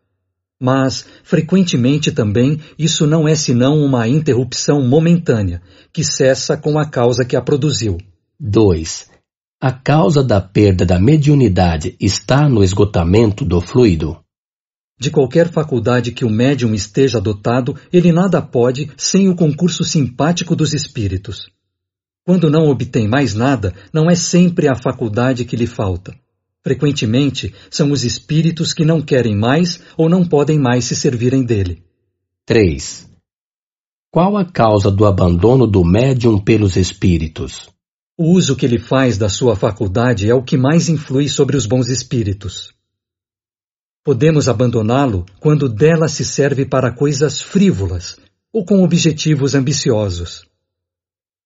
Mas, 0.59 1.07
frequentemente 1.23 2.11
também, 2.11 2.59
isso 2.79 3.07
não 3.07 3.29
é 3.29 3.35
senão 3.35 3.85
uma 3.85 4.09
interrupção 4.09 4.81
momentânea, 4.81 5.61
que 5.93 6.03
cessa 6.03 6.57
com 6.57 6.79
a 6.79 6.89
causa 6.89 7.23
que 7.23 7.37
a 7.37 7.43
produziu. 7.43 7.99
2. 8.41 9.16
A 9.59 9.73
causa 9.73 10.23
da 10.23 10.39
perda 10.39 10.85
da 10.85 11.01
mediunidade 11.01 11.97
está 11.99 12.47
no 12.47 12.63
esgotamento 12.63 13.43
do 13.43 13.59
fluido. 13.59 14.21
De 15.01 15.11
qualquer 15.11 15.51
faculdade 15.51 16.13
que 16.13 16.27
o 16.27 16.31
médium 16.31 16.75
esteja 16.75 17.19
dotado, 17.19 17.75
ele 17.91 18.13
nada 18.13 18.43
pode 18.43 18.91
sem 18.99 19.31
o 19.31 19.35
concurso 19.35 19.83
simpático 19.83 20.55
dos 20.55 20.75
espíritos. 20.75 21.49
Quando 22.23 22.51
não 22.51 22.69
obtém 22.69 23.09
mais 23.09 23.35
nada, 23.35 23.73
não 23.95 24.11
é 24.11 24.15
sempre 24.15 24.69
a 24.69 24.75
faculdade 24.75 25.47
que 25.47 25.57
lhe 25.57 25.67
falta. 25.67 26.15
Frequentemente, 26.63 27.55
são 27.71 27.93
os 27.93 28.05
espíritos 28.05 28.75
que 28.75 28.85
não 28.85 29.01
querem 29.01 29.35
mais 29.35 29.81
ou 29.97 30.07
não 30.07 30.23
podem 30.23 30.59
mais 30.59 30.85
se 30.85 30.95
servirem 30.95 31.43
dele. 31.43 31.83
3. 32.45 33.11
Qual 34.11 34.37
a 34.37 34.45
causa 34.45 34.91
do 34.91 35.07
abandono 35.07 35.67
do 35.67 35.83
médium 35.83 36.39
pelos 36.39 36.77
espíritos? 36.77 37.75
O 38.19 38.31
uso 38.33 38.57
que 38.57 38.65
ele 38.65 38.79
faz 38.79 39.19
da 39.19 39.29
sua 39.29 39.55
faculdade 39.55 40.31
é 40.31 40.35
o 40.35 40.43
que 40.43 40.57
mais 40.57 40.89
influi 40.89 41.29
sobre 41.29 41.55
os 41.55 41.67
bons 41.67 41.91
espíritos. 41.91 42.73
Podemos 44.03 44.49
abandoná-lo 44.49 45.27
quando 45.39 45.69
dela 45.69 46.09
se 46.09 46.25
serve 46.25 46.65
para 46.65 46.91
coisas 46.91 47.43
frívolas 47.43 48.17
ou 48.51 48.65
com 48.65 48.83
objetivos 48.83 49.55
ambiciosos. 49.55 50.47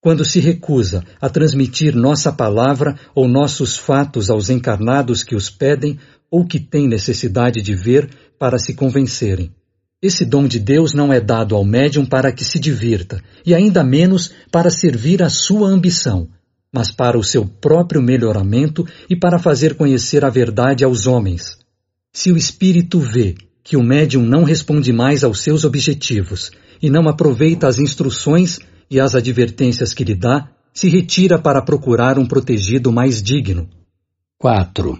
Quando 0.01 0.25
se 0.25 0.39
recusa 0.39 1.05
a 1.21 1.29
transmitir 1.29 1.97
nossa 1.97 2.31
palavra 2.31 2.97
ou 3.17 3.27
nossos 3.27 3.77
fatos 3.77 4.31
aos 4.31 4.49
encarnados 4.49 5.25
que 5.25 5.35
os 5.35 5.51
pedem 5.51 5.99
ou 6.31 6.47
que 6.47 6.61
têm 6.61 6.87
necessidade 6.87 7.61
de 7.61 7.75
ver 7.75 8.09
para 8.39 8.61
se 8.61 8.75
convencerem. 8.75 9.53
Esse 10.01 10.25
dom 10.25 10.47
de 10.47 10.61
Deus 10.61 10.95
não 10.95 11.13
é 11.13 11.21
dado 11.21 11.57
ao 11.57 11.65
médium 11.65 12.07
para 12.07 12.31
que 12.31 12.45
se 12.45 12.61
divirta, 12.61 13.21
e 13.45 13.55
ainda 13.55 13.83
menos 13.83 14.33
para 14.53 14.71
servir 14.71 15.23
à 15.23 15.29
sua 15.29 15.69
ambição, 15.69 16.29
mas 16.73 16.91
para 16.91 17.19
o 17.19 17.25
seu 17.25 17.45
próprio 17.45 18.01
melhoramento 18.01 18.87
e 19.09 19.17
para 19.17 19.39
fazer 19.39 19.75
conhecer 19.75 20.25
a 20.25 20.31
verdade 20.31 20.85
aos 20.85 21.07
homens. 21.07 21.59
Se 22.13 22.31
o 22.31 22.37
espírito 22.37 23.01
vê 23.01 23.35
que 23.63 23.77
o 23.77 23.83
médium 23.83 24.23
não 24.23 24.45
responde 24.45 24.93
mais 24.93 25.23
aos 25.23 25.41
seus 25.41 25.65
objetivos 25.65 26.51
e 26.83 26.89
não 26.89 27.09
aproveita 27.09 27.69
as 27.69 27.79
instruções 27.79 28.59
e 28.91 28.99
as 28.99 29.15
advertências 29.15 29.93
que 29.93 30.05
lhe 30.05 30.15
dá, 30.15 30.51
se 30.73 30.89
retira 30.89 31.39
para 31.39 31.63
procurar 31.63 32.19
um 32.19 32.27
protegido 32.27 32.91
mais 32.93 33.23
digno. 33.23 33.69
4. 34.39 34.99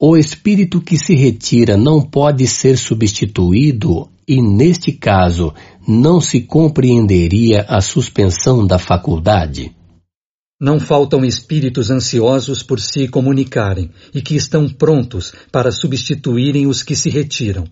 O 0.00 0.16
espírito 0.16 0.80
que 0.80 0.96
se 0.96 1.14
retira 1.14 1.76
não 1.76 2.00
pode 2.00 2.46
ser 2.46 2.76
substituído 2.76 4.08
e, 4.26 4.40
neste 4.40 4.92
caso, 4.92 5.52
não 5.86 6.20
se 6.20 6.40
compreenderia 6.40 7.64
a 7.68 7.80
suspensão 7.80 8.66
da 8.66 8.78
faculdade. 8.78 9.74
Não 10.64 10.80
faltam 10.80 11.22
espíritos 11.26 11.90
ansiosos 11.90 12.62
por 12.62 12.80
se 12.80 13.06
comunicarem 13.06 13.90
e 14.14 14.22
que 14.22 14.34
estão 14.34 14.66
prontos 14.66 15.30
para 15.52 15.70
substituírem 15.70 16.66
os 16.66 16.82
que 16.82 16.96
se 16.96 17.10
retiram. 17.10 17.64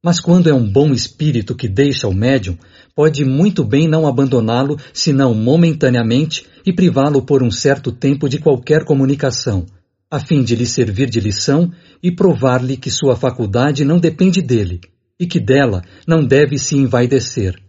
Mas 0.00 0.20
quando 0.20 0.48
é 0.48 0.54
um 0.54 0.64
bom 0.64 0.92
espírito 0.92 1.56
que 1.56 1.68
deixa 1.68 2.06
o 2.06 2.14
médium, 2.14 2.56
pode 2.94 3.24
muito 3.24 3.64
bem 3.64 3.88
não 3.88 4.06
abandoná-lo, 4.06 4.78
senão 4.92 5.34
momentaneamente, 5.34 6.46
e 6.64 6.72
privá-lo 6.72 7.22
por 7.22 7.42
um 7.42 7.50
certo 7.50 7.90
tempo 7.90 8.28
de 8.28 8.38
qualquer 8.38 8.84
comunicação 8.84 9.66
a 10.08 10.20
fim 10.20 10.44
de 10.44 10.54
lhe 10.54 10.64
servir 10.64 11.10
de 11.10 11.18
lição 11.18 11.72
e 12.00 12.12
provar-lhe 12.12 12.76
que 12.76 12.88
sua 12.88 13.16
faculdade 13.16 13.84
não 13.84 13.98
depende 13.98 14.40
dele 14.40 14.80
e 15.18 15.26
que 15.26 15.40
dela 15.40 15.82
não 16.06 16.24
deve 16.24 16.56
se 16.56 16.76
envaidecer. 16.76 17.67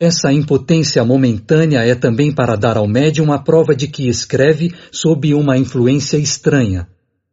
Essa 0.00 0.32
impotência 0.32 1.04
momentânea 1.04 1.80
é 1.80 1.94
também 1.94 2.32
para 2.32 2.56
dar 2.56 2.76
ao 2.76 2.86
médium 2.86 3.32
a 3.32 3.38
prova 3.38 3.74
de 3.74 3.88
que 3.88 4.08
escreve 4.08 4.72
sob 4.92 5.34
uma 5.34 5.58
influência 5.58 6.16
estranha, 6.16 6.88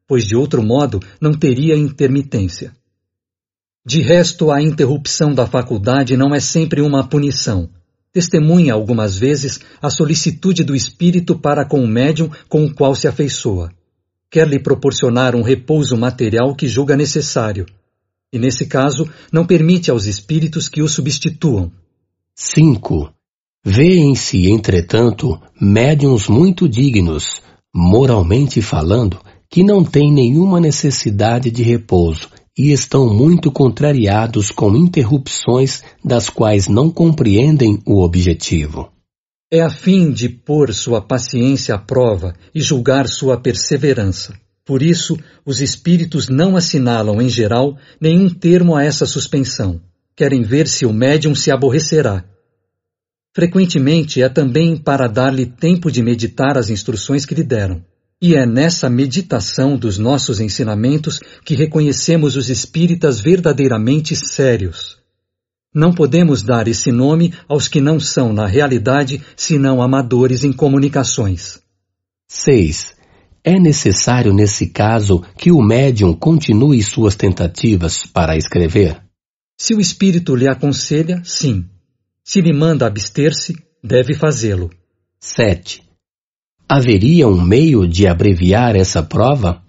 pois 0.08 0.26
de 0.26 0.36
outro 0.36 0.64
modo 0.64 1.00
não 1.22 1.34
teria 1.34 1.76
intermitência. 1.78 2.76
De 3.86 4.02
resto, 4.02 4.52
a 4.52 4.62
interrupção 4.62 5.34
da 5.34 5.46
faculdade 5.46 6.18
não 6.18 6.34
é 6.34 6.40
sempre 6.40 6.82
uma 6.82 7.08
punição. 7.08 7.70
Testemunha 8.12 8.74
algumas 8.74 9.18
vezes 9.18 9.60
a 9.82 9.90
solicitude 9.90 10.64
do 10.64 10.76
espírito 10.76 11.38
para 11.38 11.66
com 11.66 11.84
o 11.84 11.88
médium 11.88 12.32
com 12.50 12.66
o 12.66 12.74
qual 12.74 12.96
se 12.96 13.08
afeiçoa 13.08 13.72
quer 14.36 14.50
lhe 14.50 14.60
proporcionar 14.60 15.34
um 15.34 15.42
repouso 15.42 15.96
material 15.96 16.54
que 16.54 16.68
julga 16.68 16.98
necessário, 16.98 17.66
e 18.34 18.38
nesse 18.38 18.66
caso 18.66 19.10
não 19.32 19.46
permite 19.46 19.90
aos 19.90 20.06
espíritos 20.06 20.68
que 20.68 20.82
o 20.82 20.90
substituam. 20.90 21.72
5. 22.36 23.12
Vêem-se, 23.66 24.50
entretanto, 24.50 25.40
médiums 25.60 26.28
muito 26.28 26.68
dignos, 26.70 27.42
moralmente 27.74 28.62
falando, 28.62 29.20
que 29.50 29.64
não 29.64 29.84
têm 29.84 30.12
nenhuma 30.12 30.60
necessidade 30.60 31.50
de 31.50 31.64
repouso 31.64 32.30
e 32.58 32.72
estão 32.72 33.14
muito 33.14 33.52
contrariados 33.52 34.52
com 34.52 34.76
interrupções 34.76 35.84
das 36.04 36.30
quais 36.30 36.68
não 36.68 36.90
compreendem 36.90 37.82
o 37.86 38.02
objetivo 38.02 38.90
é 39.52 39.62
a 39.62 39.70
fim 39.70 40.12
de 40.12 40.28
pôr 40.28 40.74
sua 40.74 41.02
paciência 41.02 41.76
à 41.76 41.78
prova 41.78 42.34
e 42.54 42.60
julgar 42.60 43.08
sua 43.08 43.40
perseverança. 43.40 44.34
Por 44.66 44.82
isso, 44.82 45.18
os 45.46 45.62
espíritos 45.62 46.28
não 46.28 46.58
assinalam, 46.58 47.22
em 47.22 47.30
geral, 47.30 47.78
nenhum 48.02 48.28
termo 48.28 48.76
a 48.76 48.84
essa 48.84 49.06
suspensão. 49.06 49.80
Querem 50.16 50.44
ver 50.44 50.68
se 50.68 50.86
o 50.86 50.94
médium 50.94 51.36
se 51.36 51.52
aborrecerá. 51.52 52.24
Frequentemente 53.36 54.22
é 54.22 54.30
também 54.30 54.78
para 54.78 55.08
dar-lhe 55.08 55.46
tempo 55.46 55.92
de 55.92 56.02
meditar 56.02 56.58
as 56.58 56.70
instruções 56.70 57.26
que 57.26 57.36
lhe 57.36 57.44
deram. 57.44 57.84
E 58.22 58.34
é 58.34 58.46
nessa 58.46 58.90
meditação 58.90 59.78
dos 59.78 59.98
nossos 59.98 60.40
ensinamentos 60.40 61.20
que 61.44 61.54
reconhecemos 61.54 62.38
os 62.38 62.50
espíritas 62.50 63.20
verdadeiramente 63.20 64.16
sérios. 64.16 64.98
Não 65.74 65.94
podemos 65.94 66.42
dar 66.42 66.70
esse 66.70 66.94
nome 66.94 67.34
aos 67.50 67.68
que 67.68 67.82
não 67.82 68.00
são, 68.00 68.32
na 68.32 68.48
realidade, 68.48 69.22
senão 69.36 69.82
amadores 69.82 70.46
em 70.46 70.54
comunicações. 70.54 71.60
6. 72.30 72.96
É 73.44 73.60
necessário, 73.60 74.34
nesse 74.34 74.68
caso, 74.68 75.22
que 75.38 75.52
o 75.52 75.62
médium 75.62 76.14
continue 76.14 76.82
suas 76.82 77.18
tentativas 77.18 78.06
para 78.06 78.38
escrever? 78.38 79.05
Se 79.58 79.74
o 79.74 79.80
espírito 79.80 80.36
lhe 80.36 80.48
aconselha, 80.48 81.22
sim. 81.24 81.66
Se 82.24 82.42
lhe 82.42 82.52
manda 82.52 82.86
abster-se, 82.86 83.56
deve 83.84 84.14
fazê-lo. 84.14 84.70
7. 85.20 85.82
Haveria 86.68 87.28
um 87.28 87.42
meio 87.42 87.88
de 87.88 88.08
abreviar 88.08 88.76
essa 88.76 89.02
prova? 89.02 89.64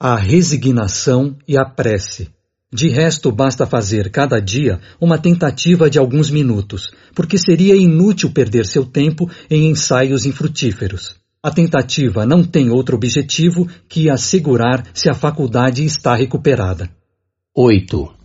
A 0.00 0.16
resignação 0.16 1.36
e 1.46 1.58
a 1.58 1.64
prece. 1.64 2.28
De 2.72 2.88
resto, 2.88 3.30
basta 3.30 3.66
fazer 3.66 4.10
cada 4.10 4.40
dia 4.40 4.80
uma 5.00 5.18
tentativa 5.18 5.88
de 5.88 5.98
alguns 5.98 6.30
minutos, 6.30 6.90
porque 7.14 7.38
seria 7.38 7.76
inútil 7.76 8.32
perder 8.32 8.66
seu 8.66 8.84
tempo 8.84 9.30
em 9.48 9.68
ensaios 9.70 10.26
infrutíferos. 10.26 11.14
A 11.42 11.50
tentativa 11.50 12.26
não 12.26 12.42
tem 12.42 12.70
outro 12.70 12.96
objetivo 12.96 13.68
que 13.88 14.10
assegurar 14.10 14.84
se 14.92 15.08
a 15.08 15.14
faculdade 15.14 15.84
está 15.84 16.14
recuperada. 16.14 16.90
8. 17.54 18.15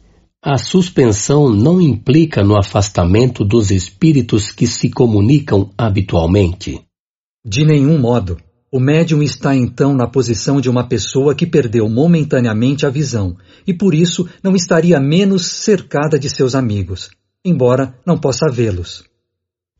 A 0.43 0.57
suspensão 0.57 1.51
não 1.51 1.79
implica 1.79 2.43
no 2.43 2.57
afastamento 2.57 3.45
dos 3.45 3.69
espíritos 3.69 4.51
que 4.51 4.65
se 4.65 4.89
comunicam 4.89 5.69
habitualmente. 5.77 6.81
De 7.45 7.63
nenhum 7.63 7.99
modo. 7.99 8.37
O 8.71 8.79
médium 8.79 9.21
está 9.21 9.55
então 9.55 9.93
na 9.93 10.07
posição 10.07 10.59
de 10.59 10.67
uma 10.67 10.87
pessoa 10.87 11.35
que 11.35 11.45
perdeu 11.45 11.87
momentaneamente 11.87 12.87
a 12.87 12.89
visão 12.89 13.37
e 13.67 13.73
por 13.73 13.93
isso 13.93 14.27
não 14.41 14.55
estaria 14.55 14.99
menos 14.99 15.45
cercada 15.45 16.17
de 16.17 16.27
seus 16.27 16.55
amigos, 16.55 17.11
embora 17.45 17.93
não 18.03 18.17
possa 18.17 18.49
vê-los. 18.51 19.03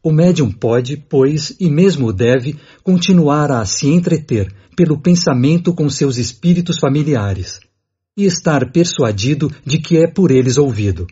O 0.03 0.11
médium 0.11 0.51
pode, 0.51 0.95
pois, 0.95 1.55
e 1.59 1.71
mesmo 1.71 2.13
deve, 2.13 2.59
continuar 2.83 3.49
a 3.49 3.65
se 3.65 3.87
entreter 3.87 4.53
pelo 4.75 5.01
pensamento 5.01 5.73
com 5.73 5.89
seus 5.89 6.17
espíritos 6.17 6.77
familiares 6.77 7.59
e 8.17 8.25
estar 8.25 8.71
persuadido 8.71 9.51
de 9.65 9.77
que 9.77 9.97
é 9.97 10.07
por 10.07 10.31
eles 10.31 10.57
ouvido. 10.57 11.07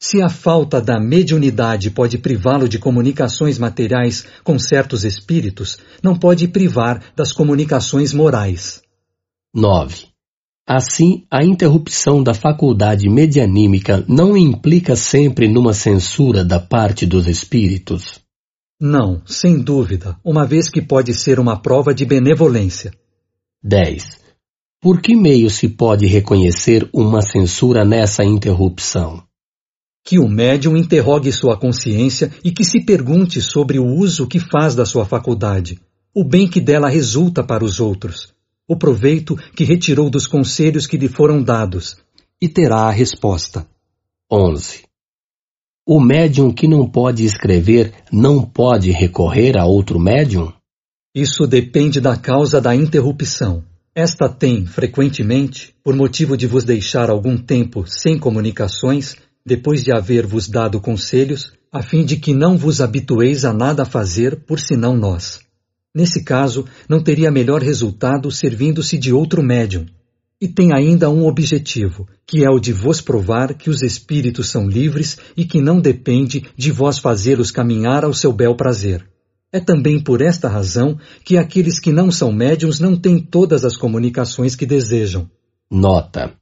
Se 0.00 0.22
a 0.22 0.28
falta 0.28 0.80
da 0.80 1.00
mediunidade 1.00 1.90
pode 1.90 2.18
privá-lo 2.18 2.68
de 2.68 2.78
comunicações 2.78 3.58
materiais 3.58 4.24
com 4.44 4.56
certos 4.58 5.04
espíritos, 5.04 5.78
não 6.02 6.16
pode 6.16 6.46
privar 6.46 7.02
das 7.16 7.32
comunicações 7.32 8.12
morais. 8.12 8.80
9. 9.52 10.06
Assim, 10.64 11.24
a 11.30 11.42
interrupção 11.42 12.22
da 12.22 12.32
faculdade 12.32 13.08
medianímica 13.08 14.04
não 14.06 14.36
implica 14.36 14.94
sempre 14.94 15.48
numa 15.48 15.72
censura 15.72 16.44
da 16.44 16.60
parte 16.60 17.04
dos 17.04 17.26
espíritos? 17.26 18.20
Não, 18.80 19.20
sem 19.26 19.58
dúvida, 19.58 20.16
uma 20.22 20.46
vez 20.46 20.68
que 20.68 20.80
pode 20.80 21.12
ser 21.12 21.40
uma 21.40 21.60
prova 21.60 21.92
de 21.92 22.04
benevolência. 22.04 22.92
10. 23.64 24.27
Por 24.80 25.00
que 25.00 25.14
meio 25.14 25.50
se 25.50 25.68
pode 25.68 26.06
reconhecer 26.06 26.88
uma 26.92 27.20
censura 27.20 27.84
nessa 27.84 28.24
interrupção? 28.24 29.28
que 30.08 30.18
o 30.18 30.26
médium 30.26 30.74
interrogue 30.74 31.30
sua 31.30 31.54
consciência 31.54 32.32
e 32.42 32.50
que 32.50 32.64
se 32.64 32.82
pergunte 32.82 33.42
sobre 33.42 33.78
o 33.78 33.84
uso 33.84 34.26
que 34.26 34.38
faz 34.38 34.74
da 34.74 34.86
sua 34.86 35.04
faculdade, 35.04 35.78
o 36.14 36.24
bem 36.24 36.48
que 36.48 36.62
dela 36.62 36.88
resulta 36.88 37.44
para 37.44 37.62
os 37.62 37.78
outros, 37.78 38.32
o 38.66 38.74
proveito 38.74 39.36
que 39.54 39.64
retirou 39.64 40.08
dos 40.08 40.26
conselhos 40.26 40.86
que 40.86 40.96
lhe 40.96 41.08
foram 41.08 41.42
dados, 41.42 41.98
e 42.40 42.48
terá 42.48 42.84
a 42.84 42.90
resposta. 42.90 43.68
11. 44.32 44.84
O 45.86 46.00
médium 46.00 46.50
que 46.54 46.66
não 46.66 46.88
pode 46.88 47.22
escrever 47.26 47.92
não 48.10 48.40
pode 48.40 48.90
recorrer 48.90 49.58
a 49.58 49.66
outro 49.66 50.00
médium? 50.00 50.50
Isso 51.14 51.46
depende 51.46 52.00
da 52.00 52.16
causa 52.16 52.62
da 52.62 52.74
interrupção. 52.74 53.62
Esta 54.00 54.28
tem, 54.28 54.64
frequentemente, 54.64 55.74
por 55.82 55.92
motivo 55.92 56.36
de 56.36 56.46
vos 56.46 56.62
deixar 56.62 57.10
algum 57.10 57.36
tempo 57.36 57.84
sem 57.84 58.16
comunicações, 58.16 59.16
depois 59.44 59.82
de 59.82 59.90
haver-vos 59.90 60.48
dado 60.48 60.80
conselhos, 60.80 61.52
a 61.72 61.82
fim 61.82 62.04
de 62.04 62.16
que 62.16 62.32
não 62.32 62.56
vos 62.56 62.80
habitueis 62.80 63.44
a 63.44 63.52
nada 63.52 63.82
a 63.82 63.84
fazer 63.84 64.36
por 64.46 64.60
senão 64.60 64.96
nós. 64.96 65.40
Nesse 65.92 66.22
caso, 66.22 66.64
não 66.88 67.02
teria 67.02 67.28
melhor 67.28 67.60
resultado 67.60 68.30
servindo-se 68.30 68.96
de 68.96 69.12
outro 69.12 69.42
médium. 69.42 69.84
E 70.40 70.46
tem 70.46 70.72
ainda 70.72 71.10
um 71.10 71.26
objetivo, 71.26 72.06
que 72.24 72.44
é 72.44 72.48
o 72.48 72.60
de 72.60 72.72
vos 72.72 73.00
provar 73.00 73.52
que 73.54 73.68
os 73.68 73.82
espíritos 73.82 74.48
são 74.48 74.68
livres 74.68 75.18
e 75.36 75.44
que 75.44 75.60
não 75.60 75.80
depende 75.80 76.44
de 76.56 76.70
vós 76.70 77.00
fazê-los 77.00 77.50
caminhar 77.50 78.04
ao 78.04 78.14
seu 78.14 78.32
bel 78.32 78.54
prazer. 78.54 79.04
É 79.52 79.60
também 79.60 79.98
por 79.98 80.20
esta 80.20 80.48
razão 80.48 80.98
que 81.24 81.38
aqueles 81.38 81.80
que 81.80 81.90
não 81.90 82.10
são 82.10 82.30
médiums 82.30 82.80
não 82.80 82.94
têm 82.94 83.18
todas 83.18 83.64
as 83.64 83.76
comunicações 83.76 84.54
que 84.54 84.66
desejam. 84.66 85.28
Nota: 85.70 86.34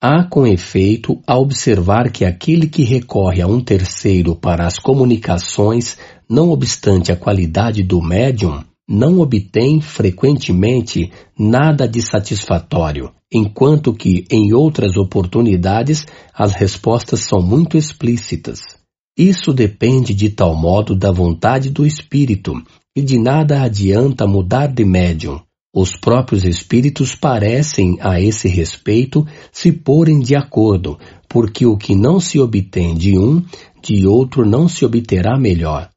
Há 0.00 0.24
com 0.24 0.46
efeito 0.46 1.22
a 1.26 1.38
observar 1.38 2.10
que 2.10 2.24
aquele 2.24 2.66
que 2.66 2.82
recorre 2.82 3.42
a 3.42 3.46
um 3.46 3.60
terceiro 3.60 4.34
para 4.34 4.66
as 4.66 4.78
comunicações, 4.78 5.96
não 6.28 6.50
obstante 6.50 7.12
a 7.12 7.16
qualidade 7.16 7.82
do 7.82 8.02
médium, 8.02 8.64
não 8.88 9.20
obtém 9.20 9.80
frequentemente 9.80 11.12
nada 11.38 11.86
de 11.86 12.02
satisfatório, 12.02 13.12
enquanto 13.32 13.94
que 13.94 14.24
em 14.30 14.52
outras 14.52 14.96
oportunidades 14.96 16.04
as 16.34 16.52
respostas 16.54 17.20
são 17.20 17.40
muito 17.40 17.76
explícitas. 17.76 18.81
Isso 19.16 19.52
depende 19.52 20.14
de 20.14 20.30
tal 20.30 20.54
modo 20.54 20.96
da 20.96 21.12
vontade 21.12 21.68
do 21.70 21.86
espírito, 21.86 22.54
e 22.96 23.02
de 23.02 23.18
nada 23.18 23.62
adianta 23.62 24.26
mudar 24.26 24.68
de 24.68 24.84
médium. 24.84 25.40
Os 25.74 25.96
próprios 25.96 26.44
espíritos 26.44 27.14
parecem, 27.14 27.96
a 28.00 28.20
esse 28.20 28.48
respeito, 28.48 29.26
se 29.50 29.72
porem 29.72 30.20
de 30.20 30.34
acordo, 30.34 30.98
porque 31.28 31.64
o 31.64 31.76
que 31.76 31.94
não 31.94 32.20
se 32.20 32.38
obtém 32.38 32.94
de 32.94 33.18
um, 33.18 33.42
de 33.82 34.06
outro 34.06 34.44
não 34.44 34.68
se 34.68 34.84
obterá 34.84 35.38
melhor. 35.38 35.90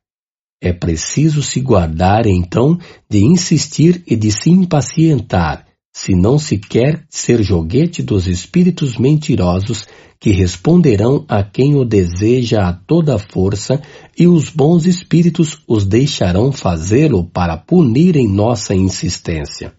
É 0.62 0.72
preciso 0.72 1.44
se 1.44 1.60
guardar, 1.60 2.26
então, 2.26 2.78
de 3.10 3.20
insistir 3.24 4.02
e 4.08 4.16
de 4.16 4.32
se 4.32 4.50
impacientar, 4.50 5.65
se 5.96 6.14
não 6.14 6.38
se 6.38 6.58
quer 6.58 7.06
ser 7.10 7.42
joguete 7.42 8.04
dos 8.04 8.28
espíritos 8.28 8.98
mentirosos 8.98 9.88
que 10.20 10.30
responderão 10.30 11.24
a 11.26 11.42
quem 11.42 11.76
o 11.76 11.86
deseja 11.86 12.68
a 12.68 12.74
toda 12.74 13.18
força 13.18 13.82
e 14.20 14.28
os 14.28 14.50
bons 14.50 14.86
espíritos 14.86 15.58
os 15.66 15.86
deixarão 15.86 16.52
fazê-lo 16.52 17.24
para 17.24 17.56
punirem 17.56 18.28
nossa 18.28 18.76
insistência. 18.76 19.74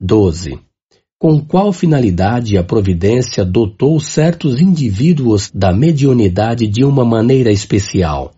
12. 0.00 0.58
Com 1.18 1.38
qual 1.38 1.70
finalidade 1.70 2.56
a 2.56 2.64
providência 2.64 3.44
dotou 3.44 4.00
certos 4.00 4.62
indivíduos 4.62 5.50
da 5.52 5.74
mediunidade 5.74 6.66
de 6.66 6.86
uma 6.86 7.04
maneira 7.04 7.52
especial? 7.52 8.32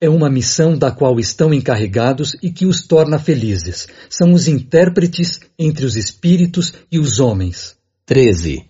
É 0.00 0.08
uma 0.08 0.28
missão 0.28 0.76
da 0.76 0.90
qual 0.90 1.18
estão 1.18 1.52
encarregados 1.54 2.36
e 2.42 2.50
que 2.50 2.66
os 2.66 2.86
torna 2.86 3.18
felizes. 3.18 3.86
São 4.10 4.32
os 4.32 4.48
intérpretes 4.48 5.40
entre 5.58 5.84
os 5.84 5.96
espíritos 5.96 6.74
e 6.90 6.98
os 6.98 7.20
homens. 7.20 7.76
13. 8.06 8.64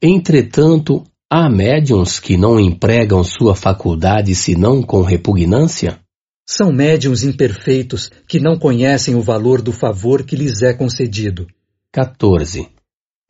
Entretanto, 0.00 1.04
há 1.28 1.50
médiums 1.50 2.20
que 2.20 2.36
não 2.36 2.60
empregam 2.60 3.24
sua 3.24 3.54
faculdade 3.54 4.34
senão 4.34 4.82
com 4.82 5.02
repugnância? 5.02 5.98
São 6.46 6.72
médiums 6.72 7.24
imperfeitos 7.24 8.10
que 8.26 8.38
não 8.38 8.58
conhecem 8.58 9.14
o 9.14 9.20
valor 9.20 9.60
do 9.60 9.72
favor 9.72 10.22
que 10.22 10.36
lhes 10.36 10.62
é 10.62 10.72
concedido. 10.72 11.46
14. 11.92 12.68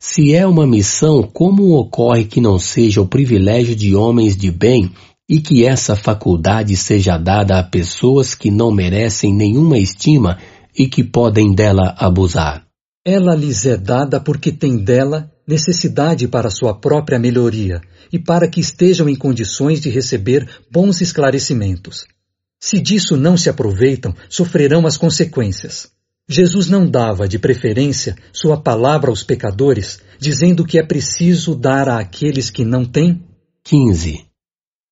Se 0.01 0.33
é 0.33 0.47
uma 0.47 0.65
missão, 0.65 1.23
como 1.23 1.75
ocorre 1.77 2.23
que 2.23 2.39
não 2.39 2.57
seja 2.57 3.01
o 3.01 3.07
privilégio 3.07 3.75
de 3.75 3.93
homens 3.95 4.37
de 4.37 4.49
bem 4.49 4.93
e 5.29 5.39
que 5.39 5.63
essa 5.63 5.95
faculdade 5.95 6.75
seja 6.75 7.15
dada 7.15 7.59
a 7.59 7.63
pessoas 7.63 8.33
que 8.33 8.49
não 8.49 8.71
merecem 8.71 9.31
nenhuma 9.31 9.77
estima 9.77 10.39
e 10.75 10.87
que 10.87 11.03
podem 11.03 11.53
dela 11.53 11.95
abusar. 11.99 12.65
Ela 13.05 13.35
lhes 13.35 13.65
é 13.65 13.77
dada 13.77 14.19
porque 14.19 14.51
tem 14.51 14.77
dela 14.77 15.31
necessidade 15.47 16.27
para 16.27 16.49
sua 16.49 16.73
própria 16.73 17.19
melhoria 17.19 17.79
e 18.11 18.17
para 18.17 18.47
que 18.47 18.59
estejam 18.59 19.07
em 19.07 19.15
condições 19.15 19.79
de 19.79 19.89
receber 19.89 20.47
bons 20.71 20.99
esclarecimentos. 20.99 22.05
Se 22.59 22.79
disso 22.79 23.15
não 23.15 23.37
se 23.37 23.49
aproveitam, 23.49 24.13
sofrerão 24.29 24.85
as 24.85 24.97
consequências. 24.97 25.91
Jesus 26.27 26.67
não 26.69 26.87
dava, 26.87 27.27
de 27.27 27.39
preferência, 27.39 28.15
sua 28.33 28.59
palavra 28.59 29.09
aos 29.09 29.23
pecadores, 29.23 29.99
dizendo 30.19 30.65
que 30.65 30.77
é 30.77 30.83
preciso 30.83 31.55
dar 31.55 31.87
àqueles 31.87 32.49
que 32.49 32.65
não 32.65 32.85
têm? 32.85 33.23
15. 33.63 34.28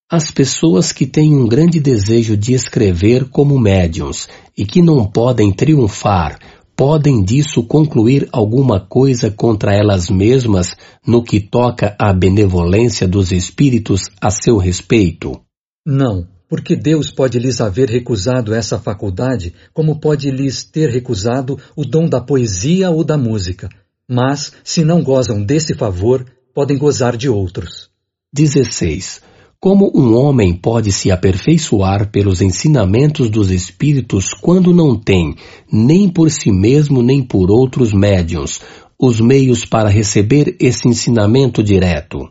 As 0.09 0.31
pessoas 0.31 0.93
que 0.93 1.05
têm 1.05 1.35
um 1.35 1.45
grande 1.45 1.81
desejo 1.81 2.37
de 2.37 2.53
escrever 2.53 3.27
como 3.27 3.59
médiums 3.59 4.29
e 4.57 4.65
que 4.65 4.81
não 4.81 5.05
podem 5.05 5.51
triunfar, 5.51 6.39
podem 6.77 7.21
disso 7.21 7.61
concluir 7.61 8.25
alguma 8.31 8.79
coisa 8.79 9.29
contra 9.29 9.75
elas 9.75 10.09
mesmas 10.09 10.77
no 11.05 11.21
que 11.21 11.41
toca 11.41 11.93
à 11.99 12.13
benevolência 12.13 13.05
dos 13.05 13.33
espíritos 13.33 14.03
a 14.21 14.31
seu 14.31 14.55
respeito? 14.55 15.41
Não, 15.85 16.25
porque 16.47 16.73
Deus 16.73 17.11
pode 17.11 17.37
lhes 17.37 17.59
haver 17.59 17.89
recusado 17.89 18.53
essa 18.53 18.79
faculdade, 18.79 19.53
como 19.73 19.99
pode 19.99 20.31
lhes 20.31 20.63
ter 20.63 20.89
recusado 20.89 21.59
o 21.75 21.83
dom 21.83 22.07
da 22.07 22.21
poesia 22.21 22.89
ou 22.89 23.03
da 23.03 23.17
música. 23.17 23.67
Mas, 24.09 24.53
se 24.63 24.85
não 24.85 25.03
gozam 25.03 25.43
desse 25.43 25.75
favor, 25.75 26.25
podem 26.53 26.77
gozar 26.77 27.17
de 27.17 27.27
outros. 27.27 27.89
16. 28.33 29.27
Como 29.59 29.91
um 29.95 30.15
homem 30.15 30.55
pode 30.55 30.91
se 30.91 31.09
aperfeiçoar 31.11 32.11
pelos 32.11 32.41
ensinamentos 32.41 33.29
dos 33.29 33.49
Espíritos 33.49 34.31
quando 34.31 34.71
não 34.71 34.95
tem, 34.95 35.35
nem 35.71 36.07
por 36.07 36.29
si 36.29 36.51
mesmo 36.51 37.01
nem 37.01 37.23
por 37.23 37.49
outros 37.49 37.91
médiuns, 37.91 38.61
os 38.99 39.19
meios 39.19 39.65
para 39.65 39.89
receber 39.89 40.55
esse 40.59 40.87
ensinamento 40.87 41.63
direto? 41.63 42.29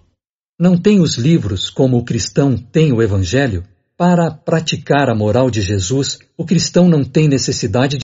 Não 0.58 0.78
tem 0.78 1.00
os 1.00 1.16
livros 1.16 1.68
como 1.68 1.98
o 1.98 2.04
cristão 2.04 2.56
tem 2.56 2.92
o 2.92 3.02
Evangelho? 3.02 3.64
Para 3.98 4.30
praticar 4.30 5.08
a 5.08 5.14
moral 5.14 5.50
de 5.50 5.62
Jesus, 5.62 6.18
o 6.36 6.44
cristão 6.44 6.88
não 6.88 7.02
tem 7.04 7.28
necessidade 7.28 7.94